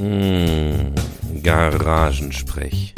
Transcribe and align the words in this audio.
Mmh, 0.00 0.94
Garagensprech. 1.42 2.94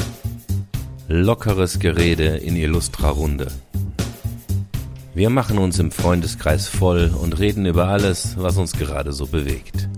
Lockeres 1.09 1.81
Gerede 1.81 2.37
in 2.37 2.55
illustrer 2.55 3.09
Runde. 3.09 3.49
Wir 5.13 5.29
machen 5.29 5.59
uns 5.59 5.81
im 5.81 5.91
Freundeskreis 5.91 6.69
voll 6.69 7.13
und 7.21 7.41
reden 7.41 7.67
über 7.67 7.89
alles, 7.89 8.37
was 8.37 8.57
uns 8.57 8.75
gerade 8.75 9.13
so 9.13 9.27
bewegt. 9.27 9.89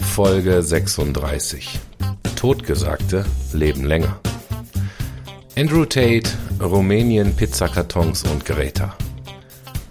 Folge 0.00 0.62
36. 0.62 1.78
Totgesagte 2.34 3.26
leben 3.52 3.84
länger. 3.84 4.18
Andrew 5.58 5.84
Tate, 5.84 6.30
Rumänien, 6.58 7.36
Pizzakartons 7.36 8.22
und 8.22 8.46
Greta. 8.46 8.96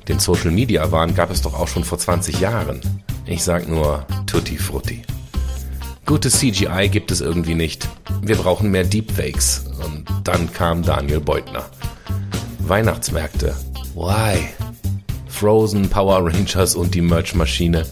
Den 0.08 0.18
Social 0.18 0.50
Media 0.50 0.92
Wahn 0.92 1.14
gab 1.14 1.30
es 1.30 1.44
doch 1.44 1.54
auch 1.54 1.68
schon 1.68 1.84
vor 1.84 2.00
20 2.00 2.40
Jahren. 2.40 2.82
Ich 3.28 3.44
sag 3.44 3.68
nur 3.68 4.08
Tutti 4.26 4.58
Frutti. 4.58 5.04
Gutes 6.08 6.40
CGI 6.40 6.88
gibt 6.90 7.12
es 7.12 7.20
irgendwie 7.20 7.54
nicht. 7.54 7.90
Wir 8.22 8.38
brauchen 8.38 8.72
mehr 8.72 8.86
Deepfakes. 8.86 9.66
Und 9.84 10.06
dann 10.24 10.54
kam 10.54 10.82
Daniel 10.82 11.20
Beutner. 11.20 11.66
Weihnachtsmärkte. 12.60 13.54
Why? 13.94 14.48
Frozen, 15.28 15.90
Power 15.90 16.26
Rangers 16.26 16.76
und 16.76 16.96
die 16.96 17.02
Merch-Maschine. 17.02 17.86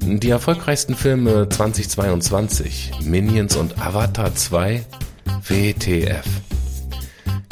Die 0.00 0.28
erfolgreichsten 0.28 0.94
Filme 0.94 1.48
2022. 1.48 2.92
Minions 3.04 3.56
und 3.56 3.80
Avatar 3.80 4.34
2. 4.34 4.84
WTF. 5.48 6.26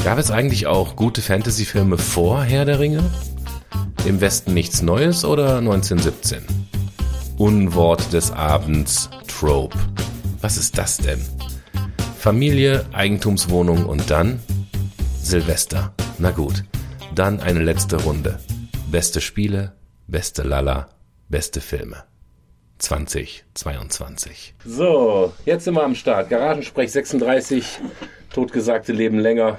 Gab 0.04 0.18
es 0.18 0.30
eigentlich 0.30 0.66
auch 0.66 0.96
gute 0.96 1.22
Fantasy-Filme 1.22 1.96
vor 1.96 2.42
Herr 2.42 2.66
der 2.66 2.78
Ringe? 2.78 3.10
Im 4.04 4.20
Westen 4.20 4.52
nichts 4.52 4.82
Neues 4.82 5.24
oder 5.24 5.56
1917? 5.56 6.42
Unwort 7.42 8.12
des 8.12 8.30
Abends, 8.30 9.10
Trope. 9.26 9.76
Was 10.42 10.56
ist 10.56 10.78
das 10.78 10.98
denn? 10.98 11.20
Familie, 12.16 12.86
Eigentumswohnung 12.92 13.84
und 13.84 14.12
dann 14.12 14.40
Silvester. 15.20 15.92
Na 16.18 16.30
gut, 16.30 16.62
dann 17.16 17.40
eine 17.40 17.58
letzte 17.58 18.00
Runde. 18.00 18.38
Beste 18.92 19.20
Spiele, 19.20 19.72
beste 20.06 20.44
Lala, 20.44 20.90
beste 21.30 21.60
Filme. 21.60 22.04
2022. 22.78 24.54
So, 24.64 25.32
jetzt 25.44 25.64
sind 25.64 25.74
wir 25.74 25.82
am 25.82 25.96
Start. 25.96 26.30
Garagensprech 26.30 26.92
36, 26.92 27.80
totgesagte 28.32 28.92
Leben 28.92 29.18
länger. 29.18 29.58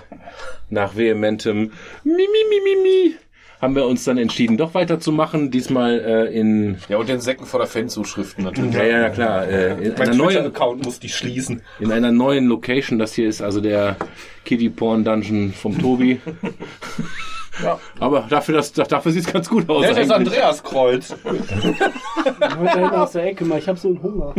Nach 0.70 0.96
vehementem 0.96 1.74
Mimi, 2.06 2.28
Mimi, 2.50 2.76
Mimi 2.78 3.18
haben 3.64 3.76
wir 3.76 3.86
uns 3.88 4.04
dann 4.04 4.18
entschieden, 4.18 4.58
doch 4.58 4.74
weiterzumachen. 4.74 5.50
Diesmal 5.50 6.00
äh, 6.00 6.38
in. 6.38 6.78
Ja, 6.90 6.98
und 6.98 7.08
den 7.08 7.22
Säcken 7.22 7.46
vor 7.46 7.62
der 7.62 7.68
Fanzuschriften 7.68 8.44
natürlich. 8.44 8.74
Ja, 8.74 8.84
ja, 8.84 9.10
klar. 9.10 9.48
Äh, 9.48 9.86
in 9.86 9.94
mein 9.94 10.02
einer 10.02 10.16
neuen 10.16 10.46
Account 10.46 10.84
muss 10.84 11.00
die 11.00 11.08
schließen. 11.08 11.62
In 11.80 11.92
einer 11.92 12.12
neuen 12.12 12.48
Location. 12.48 13.00
Das 13.00 13.14
hier 13.14 13.30
ist 13.30 13.42
also 13.42 13.62
der 13.62 13.96
Kiddie 14.44 14.70
Porn 14.70 15.06
Dungeon 15.06 15.54
vom 15.54 15.80
Tobi. 15.80 16.20
Ja. 17.62 17.80
Aber 18.00 18.26
dafür, 18.30 18.56
das, 18.56 18.72
dafür 18.74 19.12
sieht 19.12 19.28
es 19.28 19.34
ganz 19.34 19.50
gut 19.50 19.70
aus. 19.70 19.86
Der 19.86 19.98
ist. 19.98 20.12
Andreas 20.12 20.64
Kreuz. 20.64 21.16
Heute 21.24 22.80
hinten 22.80 22.96
aus 22.96 23.12
der 23.12 23.26
Ecke 23.26 23.46
mal, 23.46 23.60
ich 23.60 23.68
habe 23.68 23.78
so 23.78 23.90
einen 23.90 24.02
Hunger. 24.02 24.34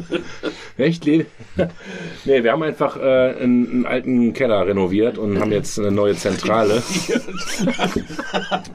Echt? 0.78 1.04
Nee, 1.06 1.26
wir 2.24 2.52
haben 2.52 2.62
einfach 2.62 2.96
äh, 2.96 3.00
einen, 3.00 3.70
einen 3.70 3.86
alten 3.86 4.32
Keller 4.32 4.66
renoviert 4.66 5.18
und 5.18 5.38
haben 5.38 5.52
jetzt 5.52 5.78
eine 5.78 5.90
neue 5.90 6.16
Zentrale. 6.16 6.82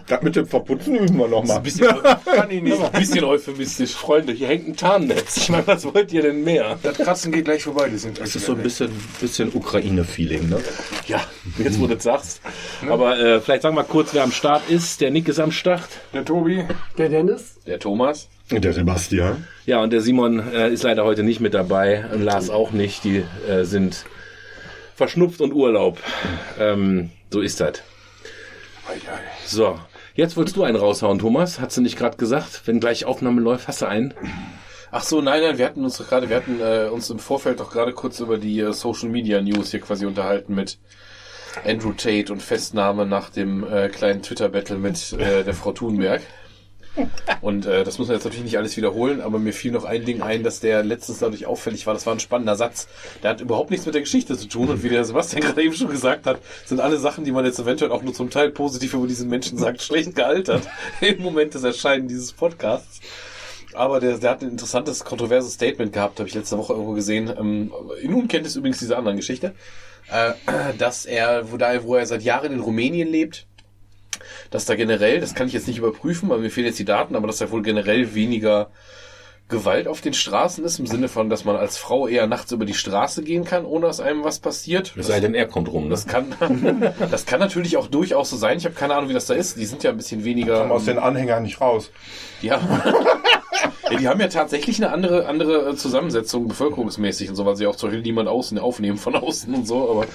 Das 0.07 0.21
mit 0.21 0.35
dem 0.35 0.45
Verputzen 0.45 0.95
üben 0.95 1.17
wir 1.17 1.27
noch 1.27 1.43
mal. 1.45 1.59
bisschen, 1.59 1.87
kann 2.25 2.51
ich 2.51 2.61
nicht. 2.61 2.79
Ein 2.81 2.91
bisschen 2.91 3.23
euphemistisch. 3.23 3.93
Freunde, 3.93 4.33
hier 4.33 4.47
hängt 4.47 4.67
ein 4.67 4.75
Tarnnetz. 4.75 5.37
Ich 5.37 5.49
meine, 5.49 5.65
was 5.67 5.85
wollt 5.85 6.11
ihr 6.13 6.21
denn 6.21 6.43
mehr? 6.43 6.77
Das 6.83 6.97
Kratzen 6.97 7.31
geht 7.31 7.45
gleich 7.45 7.63
vorbei. 7.63 7.89
Die 7.89 7.97
sind 7.97 8.19
Das 8.19 8.35
ist 8.35 8.45
so 8.45 8.53
ein 8.53 8.61
bisschen, 8.61 8.91
bisschen 9.19 9.51
Ukraine-Feeling, 9.53 10.49
ne? 10.49 10.59
Ja, 11.07 11.21
jetzt 11.57 11.79
wo 11.79 11.87
du 11.87 11.95
das 11.95 12.03
sagst. 12.03 12.41
Aber 12.87 13.17
äh, 13.17 13.41
vielleicht 13.41 13.54
sagen 13.61 13.75
wir 13.75 13.83
kurz, 13.83 14.13
wer 14.13 14.23
am 14.23 14.31
Start 14.31 14.69
ist. 14.69 15.01
Der 15.01 15.11
Nick 15.11 15.27
ist 15.27 15.39
am 15.39 15.51
Start. 15.51 15.89
Der 16.13 16.25
Tobi. 16.25 16.65
Der 16.97 17.09
Dennis? 17.09 17.59
Der 17.65 17.79
Thomas. 17.79 18.29
Der 18.51 18.73
Sebastian. 18.73 19.47
Ja, 19.65 19.81
und 19.81 19.91
der 19.91 20.01
Simon 20.01 20.39
äh, 20.53 20.71
ist 20.71 20.83
leider 20.83 21.03
heute 21.03 21.23
nicht 21.23 21.39
mit 21.39 21.53
dabei. 21.53 22.05
Und 22.13 22.21
Lars 22.21 22.49
auch 22.49 22.71
nicht. 22.71 23.03
Die 23.03 23.23
äh, 23.47 23.63
sind 23.63 24.05
verschnupft 24.95 25.41
und 25.41 25.53
Urlaub. 25.53 25.99
Ähm, 26.59 27.11
so 27.31 27.41
ist 27.41 27.59
das. 27.59 27.81
So, 29.45 29.79
jetzt 30.15 30.37
wolltest 30.37 30.55
du 30.57 30.63
einen 30.63 30.77
raushauen, 30.77 31.19
Thomas. 31.19 31.59
Hast 31.59 31.77
du 31.77 31.81
nicht 31.81 31.97
gerade 31.97 32.17
gesagt? 32.17 32.61
Wenn 32.65 32.79
gleich 32.79 33.05
Aufnahme 33.05 33.41
läuft, 33.41 33.67
hast 33.67 33.81
du 33.81 33.87
einen? 33.87 34.13
Ach 34.91 35.03
so, 35.03 35.21
nein, 35.21 35.41
nein, 35.41 35.57
wir 35.57 35.65
hatten 35.65 35.83
uns 35.83 35.97
doch 35.97 36.07
gerade, 36.07 36.29
wir 36.29 36.37
hatten 36.37 36.61
äh, 36.61 36.87
uns 36.89 37.09
im 37.09 37.19
Vorfeld 37.19 37.59
doch 37.59 37.71
gerade 37.71 37.91
kurz 37.91 38.19
über 38.19 38.37
die 38.37 38.59
äh, 38.59 38.71
Social 38.71 39.09
Media 39.09 39.41
News 39.41 39.71
hier 39.71 39.81
quasi 39.81 40.05
unterhalten 40.05 40.55
mit 40.55 40.77
Andrew 41.63 41.93
Tate 41.93 42.31
und 42.31 42.41
Festnahme 42.41 43.05
nach 43.05 43.29
dem 43.29 43.63
äh, 43.63 43.89
kleinen 43.89 44.21
Twitter-Battle 44.21 44.77
mit 44.77 45.13
äh, 45.13 45.43
der 45.43 45.53
Frau 45.53 45.71
Thunberg. 45.71 46.21
Und 47.41 47.65
äh, 47.65 47.83
das 47.83 47.97
muss 47.97 48.07
man 48.07 48.15
jetzt 48.15 48.23
natürlich 48.23 48.45
nicht 48.45 48.57
alles 48.57 48.77
wiederholen, 48.77 49.19
aber 49.21 49.37
mir 49.37 49.53
fiel 49.53 49.71
noch 49.71 49.83
ein 49.83 50.05
Ding 50.05 50.21
ein, 50.21 50.43
dass 50.43 50.61
der 50.61 50.83
letztens 50.83 51.19
dadurch 51.19 51.45
auffällig 51.45 51.85
war. 51.85 51.93
Das 51.93 52.05
war 52.05 52.13
ein 52.13 52.19
spannender 52.19 52.55
Satz. 52.55 52.87
Der 53.21 53.31
hat 53.31 53.41
überhaupt 53.41 53.69
nichts 53.69 53.85
mit 53.85 53.95
der 53.95 54.01
Geschichte 54.01 54.37
zu 54.37 54.47
tun. 54.47 54.69
Und 54.69 54.83
wie 54.83 54.89
der 54.89 55.03
Sebastian 55.03 55.41
gerade 55.43 55.61
eben 55.61 55.73
schon 55.73 55.89
gesagt 55.89 56.25
hat, 56.25 56.39
sind 56.65 56.79
alle 56.79 56.97
Sachen, 56.97 57.25
die 57.25 57.31
man 57.31 57.45
jetzt 57.45 57.59
eventuell 57.59 57.91
auch 57.91 58.01
nur 58.01 58.13
zum 58.13 58.29
Teil 58.29 58.51
positiv 58.51 58.93
über 58.93 59.07
diesen 59.07 59.29
Menschen 59.29 59.57
sagt, 59.57 59.81
schlecht 59.81 60.15
gealtert 60.15 60.67
im 61.01 61.21
Moment 61.21 61.53
des 61.53 61.63
Erscheinen 61.63 62.07
dieses 62.07 62.31
Podcasts. 62.31 63.01
Aber 63.73 63.99
der, 63.99 64.17
der 64.17 64.29
hat 64.29 64.41
ein 64.41 64.51
interessantes, 64.51 65.03
kontroverses 65.03 65.53
Statement 65.53 65.91
gehabt, 65.91 66.19
habe 66.19 66.29
ich 66.29 66.35
letzte 66.35 66.57
Woche 66.57 66.73
irgendwo 66.73 66.93
gesehen. 66.93 67.33
Ähm, 67.37 67.73
in 68.01 68.13
Unkenntnis 68.13 68.55
übrigens 68.55 68.79
dieser 68.79 68.97
anderen 68.97 69.17
Geschichte, 69.17 69.53
äh, 70.11 70.33
dass 70.77 71.05
er, 71.05 71.51
wo, 71.51 71.57
da, 71.57 71.83
wo 71.83 71.95
er 71.95 72.05
seit 72.05 72.23
Jahren 72.23 72.53
in 72.53 72.59
Rumänien 72.59 73.09
lebt, 73.09 73.47
dass 74.51 74.65
da 74.65 74.75
generell, 74.75 75.19
das 75.19 75.35
kann 75.35 75.47
ich 75.47 75.53
jetzt 75.53 75.67
nicht 75.67 75.77
überprüfen, 75.77 76.29
weil 76.29 76.39
mir 76.39 76.49
fehlen 76.49 76.67
jetzt 76.67 76.79
die 76.79 76.85
Daten, 76.85 77.15
aber 77.15 77.27
dass 77.27 77.37
da 77.37 77.51
wohl 77.51 77.61
generell 77.61 78.15
weniger 78.15 78.69
Gewalt 79.47 79.87
auf 79.87 80.01
den 80.01 80.15
Straßen 80.15 80.65
ist, 80.65 80.79
im 80.79 80.87
Sinne 80.87 81.07
von, 81.07 81.29
dass 81.29 81.45
man 81.45 81.55
als 81.55 81.77
Frau 81.77 82.07
eher 82.07 82.25
nachts 82.25 82.51
über 82.51 82.65
die 82.65 82.73
Straße 82.73 83.21
gehen 83.21 83.43
kann, 83.43 83.63
ohne 83.63 83.85
dass 83.85 83.99
einem 83.99 84.23
was 84.23 84.39
passiert. 84.39 84.95
Es 84.97 85.05
sei 85.05 85.19
denn, 85.19 85.35
er 85.35 85.45
kommt 85.45 85.71
rum. 85.71 85.83
ne? 85.83 85.89
Das 85.91 86.07
kann, 86.07 86.33
das 87.11 87.27
kann 87.27 87.39
natürlich 87.39 87.77
auch 87.77 87.85
durchaus 87.85 88.31
so 88.31 88.37
sein. 88.37 88.57
Ich 88.57 88.65
habe 88.65 88.73
keine 88.73 88.95
Ahnung, 88.95 89.09
wie 89.09 89.13
das 89.13 89.27
da 89.27 89.35
ist. 89.35 89.57
Die 89.57 89.65
sind 89.65 89.83
ja 89.83 89.91
ein 89.91 89.97
bisschen 89.97 90.23
weniger. 90.23 90.61
Kommen 90.61 90.71
aus 90.71 90.85
den 90.85 90.97
Anhängern 90.97 91.43
nicht 91.43 91.61
raus. 91.61 91.91
Die 92.41 92.51
haben, 92.51 92.67
ja, 93.91 93.97
die 93.97 94.07
haben 94.07 94.19
ja 94.19 94.27
tatsächlich 94.27 94.77
eine 94.77 94.91
andere, 94.91 95.27
andere 95.27 95.69
äh, 95.69 95.75
Zusammensetzung 95.75 96.47
bevölkerungsmäßig 96.47 97.29
und 97.29 97.35
so, 97.35 97.45
weil 97.45 97.55
sie 97.55 97.67
auch 97.67 97.75
zum 97.75 97.89
Beispiel 97.89 98.03
niemand 98.03 98.29
außen 98.29 98.57
aufnehmen 98.59 98.97
von 98.97 99.15
außen 99.15 99.53
und 99.53 99.67
so, 99.67 99.89
aber 99.89 100.05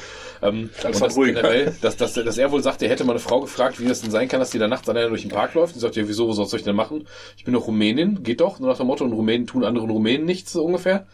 ähm, 0.43 0.71
das 0.83 1.15
generell, 1.15 1.75
dass, 1.81 1.97
dass, 1.97 2.15
dass 2.15 2.39
er 2.39 2.51
wohl 2.51 2.63
sagt, 2.63 2.83
er 2.83 2.89
hätte 2.89 3.05
mal 3.05 3.13
eine 3.13 3.21
Frau 3.21 3.41
gefragt, 3.41 3.79
wie 3.81 3.87
das 3.87 4.01
denn 4.01 4.11
sein 4.11 4.29
kann, 4.29 4.41
dass 4.41 4.51
die 4.51 4.59
da 4.59 4.69
nachts 4.69 4.89
alleine 4.89 5.09
durch 5.09 5.23
den 5.23 5.31
Park 5.31 5.55
läuft. 5.55 5.75
Die 5.75 5.81
sagt, 5.81 5.97
ja, 5.97 6.09
wieso, 6.09 6.29
was 6.29 6.37
soll 6.37 6.59
ich 6.59 6.65
denn 6.65 6.77
machen? 6.77 7.07
Ich 7.37 7.45
bin 7.45 7.55
doch 7.55 7.67
Rumänin, 7.67 8.23
geht 8.23 8.41
doch, 8.41 8.59
nur 8.59 8.71
nach 8.71 8.79
dem 8.79 8.87
Motto, 8.87 9.05
und 9.05 9.13
Rumänen 9.13 9.47
tun 9.47 9.65
anderen 9.65 9.91
Rumänen 9.91 10.25
nichts, 10.25 10.53
so 10.53 10.65
ungefähr. 10.65 11.07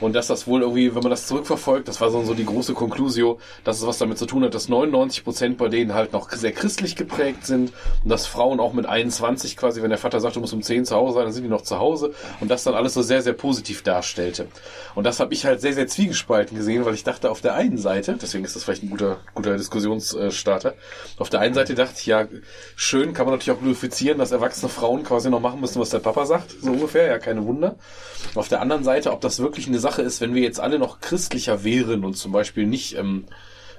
Und 0.00 0.14
dass 0.14 0.26
das 0.26 0.46
wohl 0.46 0.62
irgendwie, 0.62 0.94
wenn 0.94 1.02
man 1.02 1.10
das 1.10 1.26
zurückverfolgt, 1.26 1.88
das 1.88 2.00
war 2.00 2.10
so, 2.10 2.22
so 2.22 2.34
die 2.34 2.44
große 2.44 2.74
Conclusio, 2.74 3.38
dass 3.64 3.80
es 3.80 3.86
was 3.86 3.98
damit 3.98 4.18
zu 4.18 4.26
tun 4.26 4.44
hat, 4.44 4.54
dass 4.54 4.68
99 4.68 5.24
Prozent 5.24 5.58
bei 5.58 5.68
denen 5.68 5.94
halt 5.94 6.12
noch 6.12 6.30
sehr 6.30 6.52
christlich 6.52 6.96
geprägt 6.96 7.46
sind 7.46 7.72
und 8.02 8.10
dass 8.10 8.26
Frauen 8.26 8.60
auch 8.60 8.72
mit 8.72 8.86
21 8.86 9.56
quasi, 9.56 9.82
wenn 9.82 9.90
der 9.90 9.98
Vater 9.98 10.20
sagt, 10.20 10.36
du 10.36 10.40
musst 10.40 10.54
um 10.54 10.62
10 10.62 10.84
zu 10.84 10.96
Hause 10.96 11.14
sein, 11.14 11.24
dann 11.24 11.32
sind 11.32 11.44
die 11.44 11.50
noch 11.50 11.62
zu 11.62 11.78
Hause 11.78 12.12
und 12.40 12.50
das 12.50 12.64
dann 12.64 12.74
alles 12.74 12.94
so 12.94 13.02
sehr, 13.02 13.22
sehr 13.22 13.32
positiv 13.32 13.82
darstellte. 13.82 14.46
Und 14.94 15.04
das 15.04 15.20
habe 15.20 15.34
ich 15.34 15.44
halt 15.44 15.60
sehr, 15.60 15.72
sehr 15.72 15.86
zwiegespalten 15.86 16.56
gesehen, 16.56 16.84
weil 16.84 16.94
ich 16.94 17.04
dachte, 17.04 17.30
auf 17.30 17.40
der 17.40 17.54
einen 17.54 17.78
Seite, 17.78 18.16
deswegen 18.20 18.44
ist 18.44 18.56
das 18.56 18.64
vielleicht 18.64 18.82
ein 18.82 18.90
guter, 18.90 19.18
guter 19.34 19.56
Diskussionsstarter, 19.56 20.74
auf 21.18 21.30
der 21.30 21.40
einen 21.40 21.54
Seite 21.54 21.74
dachte 21.74 21.94
ich, 21.98 22.06
ja, 22.06 22.26
schön 22.76 23.12
kann 23.12 23.26
man 23.26 23.34
natürlich 23.34 23.56
auch 23.56 23.62
glorifizieren, 23.62 24.18
dass 24.18 24.32
erwachsene 24.32 24.68
Frauen 24.68 25.04
quasi 25.04 25.30
noch 25.30 25.40
machen 25.40 25.60
müssen, 25.60 25.80
was 25.80 25.90
der 25.90 25.98
Papa 25.98 26.26
sagt, 26.26 26.52
so 26.60 26.70
ungefähr, 26.70 27.06
ja, 27.06 27.18
keine 27.18 27.44
Wunder. 27.46 27.76
Auf 28.34 28.48
der 28.48 28.60
anderen 28.60 28.84
Seite, 28.84 29.12
ob 29.12 29.20
das 29.20 29.38
wirklich 29.40 29.66
eine 29.66 29.78
Sache 29.82 30.02
ist, 30.02 30.20
wenn 30.22 30.34
wir 30.34 30.42
jetzt 30.42 30.60
alle 30.60 30.78
noch 30.78 31.00
christlicher 31.00 31.64
wären 31.64 32.04
und 32.04 32.14
zum 32.14 32.32
Beispiel 32.32 32.66
nicht, 32.66 32.96
ähm, 32.96 33.26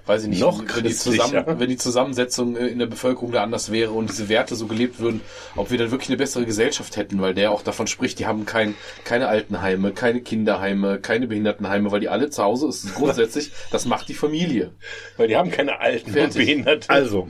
weiß 0.05 0.23
ich 0.23 0.29
nicht, 0.29 0.41
Noch 0.41 0.63
wenn 0.75 0.83
die, 0.83 0.93
zusammen, 0.93 1.43
wenn 1.47 1.69
die 1.69 1.77
Zusammensetzung 1.77 2.57
äh, 2.57 2.67
in 2.67 2.79
der 2.79 2.87
Bevölkerung 2.87 3.31
da 3.31 3.41
anders 3.41 3.71
wäre 3.71 3.91
und 3.91 4.09
diese 4.09 4.29
Werte 4.29 4.55
so 4.55 4.67
gelebt 4.67 4.99
würden, 4.99 5.21
ob 5.55 5.71
wir 5.71 5.77
dann 5.77 5.91
wirklich 5.91 6.09
eine 6.09 6.17
bessere 6.17 6.45
Gesellschaft 6.45 6.97
hätten, 6.97 7.21
weil 7.21 7.33
der 7.33 7.51
auch 7.51 7.61
davon 7.61 7.87
spricht, 7.87 8.19
die 8.19 8.25
haben 8.25 8.45
kein, 8.45 8.75
keine 9.05 9.27
Altenheime, 9.27 9.91
keine 9.91 10.21
Kinderheime, 10.21 10.99
keine 10.99 11.27
Behindertenheime, 11.27 11.91
weil 11.91 12.01
die 12.01 12.09
alle 12.09 12.29
zu 12.29 12.43
Hause 12.43 12.67
ist 12.67 12.93
grundsätzlich, 12.95 13.51
das 13.71 13.85
macht 13.85 14.09
die 14.09 14.13
Familie. 14.13 14.71
Weil 15.17 15.29
die 15.29 15.37
haben 15.37 15.51
keine 15.51 15.79
alten 15.79 16.09
und 16.09 16.13
Fertig. 16.13 16.37
Behinderte. 16.37 16.89
Also, 16.89 17.27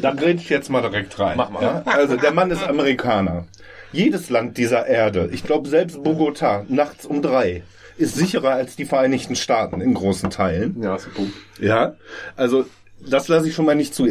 da 0.00 0.10
rede 0.10 0.40
ich 0.40 0.48
jetzt 0.48 0.70
mal 0.70 0.80
direkt 0.80 1.18
rein. 1.18 1.36
Mach 1.36 1.50
mal. 1.50 1.62
Ja? 1.62 1.82
Also, 1.84 2.16
der 2.16 2.32
Mann 2.32 2.50
ist 2.50 2.62
Amerikaner. 2.62 3.46
Jedes 3.92 4.30
Land 4.30 4.58
dieser 4.58 4.86
Erde, 4.86 5.30
ich 5.32 5.44
glaube 5.44 5.68
selbst 5.68 6.02
Bogota, 6.02 6.64
nachts 6.68 7.06
um 7.06 7.22
drei, 7.22 7.62
ist 7.98 8.16
sicherer 8.16 8.52
als 8.52 8.76
die 8.76 8.84
Vereinigten 8.84 9.36
Staaten 9.36 9.80
in 9.80 9.94
großen 9.94 10.30
Teilen. 10.30 10.82
Ja, 10.82 10.96
ist 10.96 11.06
ein 11.06 11.12
Punkt. 11.12 11.32
Ja, 11.60 11.94
also 12.36 12.66
das 13.00 13.28
lasse 13.28 13.48
ich 13.48 13.54
schon 13.54 13.66
mal 13.66 13.74
nicht 13.74 13.94
zu. 13.94 14.06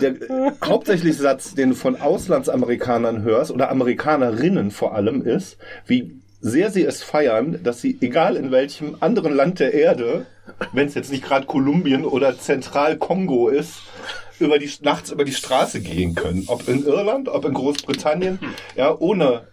Der 0.00 0.14
hauptsächliche 0.64 1.22
Satz, 1.22 1.54
den 1.54 1.70
du 1.70 1.74
von 1.74 1.96
Auslandsamerikanern 1.96 3.22
hörst 3.22 3.50
oder 3.50 3.70
Amerikanerinnen 3.70 4.70
vor 4.70 4.94
allem 4.94 5.22
ist, 5.22 5.56
wie 5.86 6.20
sehr 6.40 6.70
sie 6.70 6.84
es 6.84 7.02
feiern, 7.02 7.60
dass 7.62 7.80
sie, 7.80 7.98
egal 8.00 8.36
in 8.36 8.50
welchem 8.50 8.96
anderen 9.00 9.34
Land 9.34 9.60
der 9.60 9.74
Erde, 9.74 10.26
wenn 10.72 10.86
es 10.86 10.94
jetzt 10.94 11.10
nicht 11.10 11.24
gerade 11.24 11.46
Kolumbien 11.46 12.04
oder 12.04 12.38
Zentral-Kongo 12.38 13.48
ist, 13.48 13.80
über 14.38 14.58
die, 14.58 14.70
nachts 14.82 15.10
über 15.10 15.24
die 15.24 15.32
Straße 15.32 15.80
gehen 15.80 16.14
können. 16.14 16.44
Ob 16.46 16.68
in 16.68 16.84
Irland, 16.84 17.28
ob 17.28 17.44
in 17.44 17.54
Großbritannien, 17.54 18.38
ja, 18.76 18.94
ohne 18.96 19.48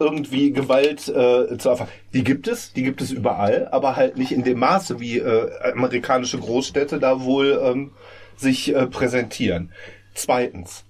irgendwie 0.00 0.52
Gewalt 0.52 1.08
äh, 1.08 1.58
zu 1.58 1.68
erfahren. 1.68 1.88
Die 2.12 2.24
gibt 2.24 2.48
es, 2.48 2.72
die 2.72 2.82
gibt 2.82 3.00
es 3.02 3.12
überall, 3.12 3.68
aber 3.70 3.96
halt 3.96 4.16
nicht 4.16 4.32
in 4.32 4.42
dem 4.42 4.58
Maße, 4.58 4.98
wie 4.98 5.18
äh, 5.18 5.50
amerikanische 5.72 6.38
Großstädte 6.38 6.98
da 6.98 7.22
wohl 7.22 7.60
ähm, 7.62 7.92
sich 8.36 8.74
äh, 8.74 8.86
präsentieren. 8.86 9.70
Zweitens. 10.14 10.84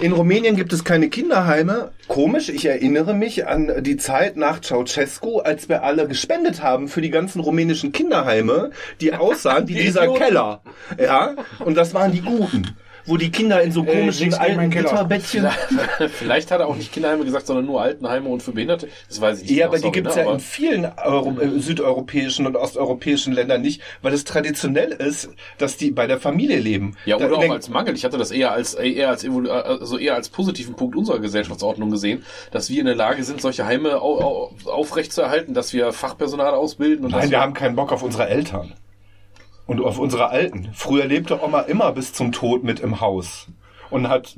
In 0.00 0.12
Rumänien 0.12 0.56
gibt 0.56 0.72
es 0.72 0.84
keine 0.84 1.10
Kinderheime. 1.10 1.92
Komisch, 2.08 2.48
ich 2.48 2.64
erinnere 2.64 3.12
mich 3.14 3.46
an 3.46 3.82
die 3.82 3.98
Zeit 3.98 4.36
nach 4.36 4.60
Ceausescu, 4.62 5.40
als 5.40 5.68
wir 5.68 5.82
alle 5.82 6.08
gespendet 6.08 6.62
haben 6.62 6.88
für 6.88 7.02
die 7.02 7.10
ganzen 7.10 7.40
rumänischen 7.40 7.92
Kinderheime, 7.92 8.70
die 9.02 9.12
aussahen 9.12 9.68
wie 9.68 9.74
dieser 9.82 10.12
Keller. 10.14 10.62
Ja, 10.98 11.34
und 11.58 11.76
das 11.76 11.92
waren 11.92 12.10
die 12.10 12.22
Guten 12.22 12.74
wo 13.06 13.16
die 13.16 13.30
Kinder 13.30 13.62
in 13.62 13.72
so 13.72 13.84
komischen 13.84 14.30
links 14.30 14.38
neben 14.38 14.58
alten. 14.60 14.70
Gitterbettchen. 14.70 15.46
Vielleicht 16.18 16.50
hat 16.50 16.60
er 16.60 16.68
auch 16.68 16.76
nicht 16.76 16.92
Kinderheime 16.92 17.24
gesagt, 17.24 17.46
sondern 17.46 17.66
nur 17.66 17.80
Altenheime 17.82 18.28
und 18.28 18.42
für 18.42 18.52
Behinderte. 18.52 18.88
Das 19.08 19.20
weiß 19.20 19.42
ich 19.42 19.50
nicht. 19.50 19.58
Ja, 19.58 19.66
genau, 19.66 19.78
aber 19.78 19.86
die 19.86 19.92
gibt's 19.92 20.16
ne, 20.16 20.24
ja 20.24 20.32
in 20.32 20.40
vielen 20.40 20.84
Euro 21.04 21.40
äh, 21.40 21.60
südeuropäischen 21.60 22.46
und 22.46 22.56
osteuropäischen 22.56 23.32
Ländern 23.32 23.62
nicht, 23.62 23.80
weil 24.02 24.12
es 24.12 24.24
traditionell 24.24 24.92
ist, 24.92 25.30
dass 25.58 25.76
die 25.76 25.90
bei 25.90 26.06
der 26.06 26.18
Familie 26.18 26.58
leben. 26.58 26.96
Ja, 27.04 27.16
Da 27.18 27.26
oder 27.26 27.36
auch 27.36 27.40
denk- 27.40 27.52
als 27.52 27.68
Mangel. 27.68 27.94
Ich 27.94 28.04
hatte 28.04 28.18
das 28.18 28.30
eher 28.30 28.52
als 28.52 28.74
eher 28.74 29.08
als 29.08 29.24
evolu- 29.24 29.48
also 29.50 29.98
eher 29.98 30.14
als 30.14 30.28
positiven 30.28 30.74
Punkt 30.74 30.96
unserer 30.96 31.18
Gesellschaftsordnung 31.18 31.90
gesehen, 31.90 32.24
dass 32.50 32.70
wir 32.70 32.80
in 32.80 32.86
der 32.86 32.94
Lage 32.94 33.24
sind, 33.24 33.40
solche 33.40 33.66
Heime 33.66 34.00
au, 34.00 34.20
au, 34.20 34.70
aufrechtzuerhalten, 34.70 35.54
dass 35.54 35.72
wir 35.72 35.92
Fachpersonal 35.92 36.54
ausbilden 36.54 37.04
und 37.06 37.12
Nein, 37.12 37.30
wir 37.30 37.40
haben 37.40 37.54
keinen 37.54 37.76
Bock 37.76 37.92
auf 37.92 38.02
unsere 38.02 38.28
Eltern. 38.28 38.72
Und 39.72 39.80
auf 39.80 39.98
unsere 39.98 40.28
Alten. 40.28 40.68
Früher 40.74 41.06
lebte 41.06 41.42
Oma 41.42 41.60
immer 41.60 41.92
bis 41.92 42.12
zum 42.12 42.30
Tod 42.30 42.62
mit 42.62 42.80
im 42.80 43.00
Haus. 43.00 43.46
Und 43.88 44.10
hat, 44.10 44.34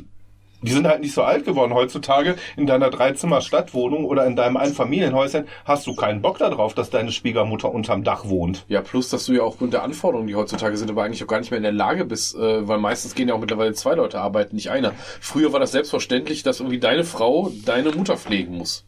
die 0.62 0.70
sind 0.70 0.86
halt 0.86 1.00
nicht 1.00 1.12
so 1.12 1.24
alt 1.24 1.44
geworden. 1.44 1.74
Heutzutage 1.74 2.36
in 2.56 2.68
deiner 2.68 2.88
Dreizimmer-Stadtwohnung 2.88 4.04
oder 4.04 4.26
in 4.26 4.36
deinem 4.36 4.56
Einfamilienhäuschen 4.56 5.48
hast 5.64 5.88
du 5.88 5.96
keinen 5.96 6.22
Bock 6.22 6.38
darauf, 6.38 6.74
dass 6.74 6.90
deine 6.90 7.10
Schwiegermutter 7.10 7.74
unterm 7.74 8.04
Dach 8.04 8.28
wohnt. 8.28 8.64
Ja, 8.68 8.80
plus, 8.80 9.08
dass 9.08 9.26
du 9.26 9.32
ja 9.32 9.42
aufgrund 9.42 9.72
der 9.72 9.82
Anforderungen, 9.82 10.28
die 10.28 10.36
heutzutage 10.36 10.76
sind, 10.76 10.88
aber 10.88 11.02
eigentlich 11.02 11.24
auch 11.24 11.26
gar 11.26 11.40
nicht 11.40 11.50
mehr 11.50 11.58
in 11.58 11.64
der 11.64 11.72
Lage 11.72 12.04
bist, 12.04 12.36
äh, 12.36 12.68
weil 12.68 12.78
meistens 12.78 13.16
gehen 13.16 13.26
ja 13.26 13.34
auch 13.34 13.40
mittlerweile 13.40 13.72
zwei 13.72 13.96
Leute 13.96 14.20
arbeiten, 14.20 14.54
nicht 14.54 14.70
einer. 14.70 14.92
Früher 15.20 15.52
war 15.52 15.58
das 15.58 15.72
selbstverständlich, 15.72 16.44
dass 16.44 16.60
irgendwie 16.60 16.78
deine 16.78 17.02
Frau 17.02 17.50
deine 17.64 17.90
Mutter 17.90 18.16
pflegen 18.16 18.56
muss. 18.56 18.84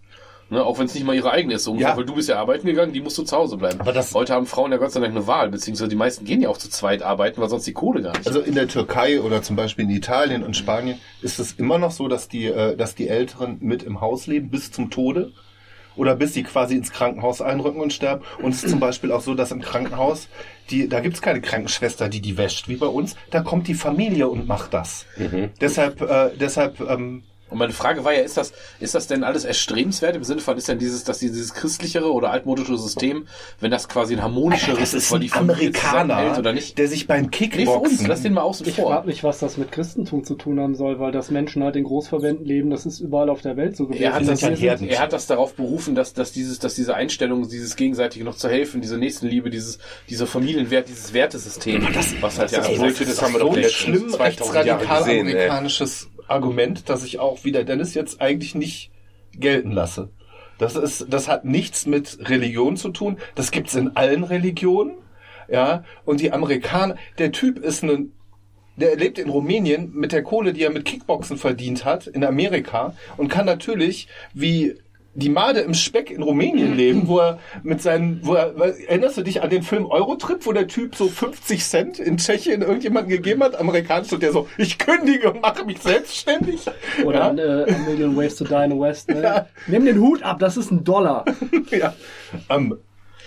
Ne, 0.49 0.63
auch 0.65 0.79
wenn 0.79 0.87
es 0.87 0.95
nicht 0.95 1.05
mal 1.05 1.17
ihre 1.17 1.33
eigene 1.33 1.55
ist, 1.55 1.65
so 1.65 1.73
ungefähr, 1.73 1.91
Ja. 1.91 1.97
weil 1.97 2.05
du 2.05 2.15
bist 2.15 2.29
ja 2.29 2.39
arbeiten 2.39 2.69
gegangen, 2.69 2.93
die 2.93 3.01
musst 3.01 3.19
du 3.19 3.25
zu 3.25 3.37
Hause 3.37 3.57
bleiben. 3.57 3.81
Aber 3.81 3.93
das- 3.93 4.15
Heute 4.15 4.33
haben 4.33 4.47
Frauen 4.47 4.71
ja 4.71 4.79
Gott 4.79 4.93
sei 4.93 5.01
Dank 5.01 5.11
eine 5.13 5.27
Wahl, 5.27 5.49
beziehungsweise 5.51 5.89
die 5.89 5.97
meisten 5.97 6.25
gehen 6.25 6.41
ja 6.41 6.49
auch 6.49 6.57
zu 6.59 6.71
zweit 6.71 7.03
arbeiten, 7.03 7.41
weil 7.41 7.49
sonst 7.49 7.67
die 7.67 7.73
Kohle 7.73 8.01
gar 8.01 8.17
nicht. 8.17 8.29
Also 8.29 8.39
in 8.41 8.55
der 8.55 8.69
Türkei 8.69 9.21
oder 9.21 9.43
zum 9.43 9.57
Beispiel 9.57 9.87
in 9.87 9.91
Italien 9.91 10.45
und 10.45 10.57
Spanien 10.57 11.01
ist 11.21 11.41
es 11.41 11.53
immer 11.55 11.79
noch 11.79 11.91
so, 11.91 12.07
dass 12.07 12.29
die, 12.29 12.45
äh, 12.47 12.77
dass 12.77 12.95
die 12.95 13.09
Älteren 13.09 13.57
mit 13.61 13.83
im 13.83 14.01
Haus 14.01 14.29
leben 14.29 14.49
bis 14.51 14.71
zum 14.71 14.89
Tode 14.91 15.33
oder 15.97 16.15
bis 16.15 16.35
sie 16.35 16.45
quasi 16.45 16.77
ins 16.77 16.93
Krankenhaus 16.93 17.41
einrücken 17.43 17.81
und 17.81 17.93
sterben. 17.93 18.23
Und 18.41 18.53
es 18.55 18.63
ist 18.63 18.71
zum 18.71 18.79
Beispiel 18.79 19.11
auch 19.11 19.23
so, 19.23 19.35
dass 19.35 19.51
im 19.51 19.63
Krankenhaus, 19.63 20.29
die, 20.71 20.89
da 20.89 21.01
gibt's 21.01 21.23
keine 21.23 21.41
Krankenschwester, 21.41 22.09
die 22.09 22.21
die 22.21 22.37
wäscht, 22.39 22.69
wie 22.69 22.77
bei 22.77 22.87
uns. 22.87 23.17
Da 23.33 23.41
kommt 23.41 23.67
die 23.67 23.75
Familie 23.75 24.29
und 24.29 24.47
macht 24.47 24.75
das. 24.75 25.07
Deshalb, 25.61 26.03
äh, 26.03 26.31
deshalb, 26.39 26.81
ähm, 26.89 27.25
Und 27.49 27.59
meine 27.59 27.73
Frage 27.73 28.05
war 28.05 28.13
ja, 28.13 28.23
ist 28.23 28.37
das, 28.37 28.53
ist 28.81 28.95
das 28.95 29.07
denn 29.07 29.23
alles 29.23 29.45
erstrebenswert? 29.45 30.17
Im 30.17 30.25
Sinne 30.25 30.41
von, 30.41 30.57
ist 30.57 30.69
denn 30.69 30.79
dieses, 30.79 31.05
dass 31.05 31.19
dieses 31.21 31.55
christlichere 31.55 32.13
oder 32.13 32.31
altmodische 32.31 32.77
System, 32.77 33.29
wenn 33.61 33.71
das 33.71 33.89
quasi 33.89 34.15
ein 34.15 34.23
harmonischeres 34.23 34.79
das 34.81 34.95
ist 34.95 35.13
weil 35.13 35.21
die 35.21 35.29
Familie 35.29 35.69
Amerikaner, 35.69 36.39
oder 36.39 36.53
nicht? 36.53 36.77
der 36.77 36.89
sich 36.89 37.07
beim 37.07 37.27
Nee, 37.27 37.37
für 37.37 37.45
uns, 37.45 37.51
Kickboxen... 37.53 38.07
lass 38.09 38.23
den 38.23 38.33
mal 38.35 38.41
außen 38.43 38.67
Ich 38.67 38.77
vor. 38.77 38.91
frage 38.91 39.07
mich, 39.07 39.23
was 39.23 39.39
das 39.39 39.57
mit 39.57 39.71
Christentum 39.71 40.25
zu 40.25 40.35
tun 40.35 40.59
haben 40.59 40.75
soll, 40.75 40.99
weil 40.99 41.13
das 41.13 41.31
Menschen 41.31 41.63
halt 41.63 41.77
in 41.77 41.85
Großverbänden 41.85 42.45
leben, 42.45 42.71
das 42.71 42.85
ist 42.85 43.01
überall 43.01 43.31
auf 43.31 43.43
der 43.43 43.57
Welt 43.57 43.77
so 43.77 43.87
gewesen. 43.87 44.03
Er 44.03 44.15
hat, 44.15 44.27
das, 44.27 44.41
ja 44.41 44.49
Herden. 44.49 44.89
er 44.89 44.99
hat 45.01 45.13
das 45.13 45.27
darauf 45.27 45.55
berufen, 45.55 45.95
dass, 45.95 46.13
dass 46.15 46.33
dieses, 46.33 46.59
dass 46.59 46.75
diese 46.75 46.95
Einstellung, 46.95 47.49
dieses 47.49 47.77
gegenseitige 47.77 48.25
noch 48.25 48.37
zu 48.37 48.49
helfen, 48.49 48.81
diese 48.81 48.99
Nächstenliebe, 48.99 49.51
dieses, 49.51 49.79
dieser 50.11 50.27
Familienwert, 50.27 50.89
dieses 50.89 51.13
Wertesystem, 51.13 51.87
was 52.21 52.39
halt 52.39 52.51
ja 52.51 52.59
das 52.59 52.71
ist- 52.71 52.79
Bullshit 52.79 53.09
das 53.09 53.23
haben 53.23 53.33
wir 53.35 53.41
doch 53.41 53.57
schlimm 53.69 54.09
2000 54.09 55.37
Argument, 56.29 56.89
dass 56.89 57.05
ich 57.05 57.19
auch 57.19 57.45
wieder 57.45 57.65
Dennis 57.65 57.95
jetzt 57.95 58.21
eigentlich 58.21 58.55
nicht 58.55 58.91
gelten 59.33 59.73
lasse. 59.73 60.11
Das 60.59 60.75
ist, 60.75 61.07
das 61.11 61.29
hat 61.29 61.45
nichts 61.45 61.87
mit 61.87 62.19
Religion 62.29 62.77
zu 62.77 62.89
tun. 62.91 63.19
Das 63.35 63.51
gibt's 63.51 63.75
in 63.75 63.97
allen 63.97 64.25
Religionen. 64.25 64.95
Ja, 65.49 65.85
und 66.05 66.21
die 66.21 66.33
Amerikaner, 66.33 66.97
der 67.19 67.31
Typ 67.31 67.59
ist 67.59 67.85
ein, 67.85 68.13
der 68.77 68.97
lebt 68.97 69.19
in 69.19 69.29
Rumänien 69.29 69.93
mit 69.95 70.13
der 70.13 70.23
Kohle, 70.23 70.53
die 70.53 70.63
er 70.63 70.71
mit 70.71 70.85
Kickboxen 70.85 71.39
verdient 71.39 71.85
hat, 71.85 72.07
in 72.07 72.25
Amerika 72.25 72.95
und 73.17 73.29
kann 73.29 73.47
natürlich 73.47 74.09
wie 74.35 74.77
die 75.17 75.31
Made 75.31 75.61
im 75.61 75.75
Speck 75.75 76.11
in 76.11 76.23
Rumänien 76.23 76.77
leben, 76.77 77.09
wo 77.09 77.19
er 77.19 77.39
mit 77.63 77.81
seinen, 77.83 78.21
wo 78.23 78.35
er, 78.35 78.55
erinnerst 78.89 79.17
du 79.17 79.23
dich 79.23 79.43
an 79.43 79.51
den 79.51 79.63
Film 79.63 79.87
Eurotrip, 79.87 80.45
wo 80.47 80.53
der 80.53 80.69
Typ 80.69 80.95
so 80.95 81.09
50 81.09 81.65
Cent 81.65 81.99
in 81.99 82.19
Tschechien 82.19 82.63
irgendjemanden 82.63 83.11
gegeben 83.11 83.43
hat, 83.43 83.59
amerikanisch, 83.59 84.13
und 84.13 84.23
der 84.23 84.33
so, 84.33 84.49
ich 84.59 84.79
kündige 84.79 85.33
und 85.33 85.41
mache 85.43 85.65
mich 85.65 85.79
selbstständig. 85.81 86.61
Oder 87.05 87.19
ja, 87.19 87.29
an, 87.29 87.39
äh, 87.39 87.67
A 87.73 87.79
Million 87.89 88.17
Ways 88.17 88.37
to 88.37 88.45
Die 88.45 88.55
in 88.55 88.71
the 88.73 88.79
West. 88.79 89.09
Ne? 89.09 89.23
Ja. 89.23 89.47
Nimm 89.67 89.87
den 89.87 90.01
Hut 90.01 90.23
ab, 90.23 90.39
das 90.39 90.57
ist 90.57 90.71
ein 90.71 90.85
Dollar. 90.85 91.25
ja. 91.71 91.95
Ähm, 92.51 92.77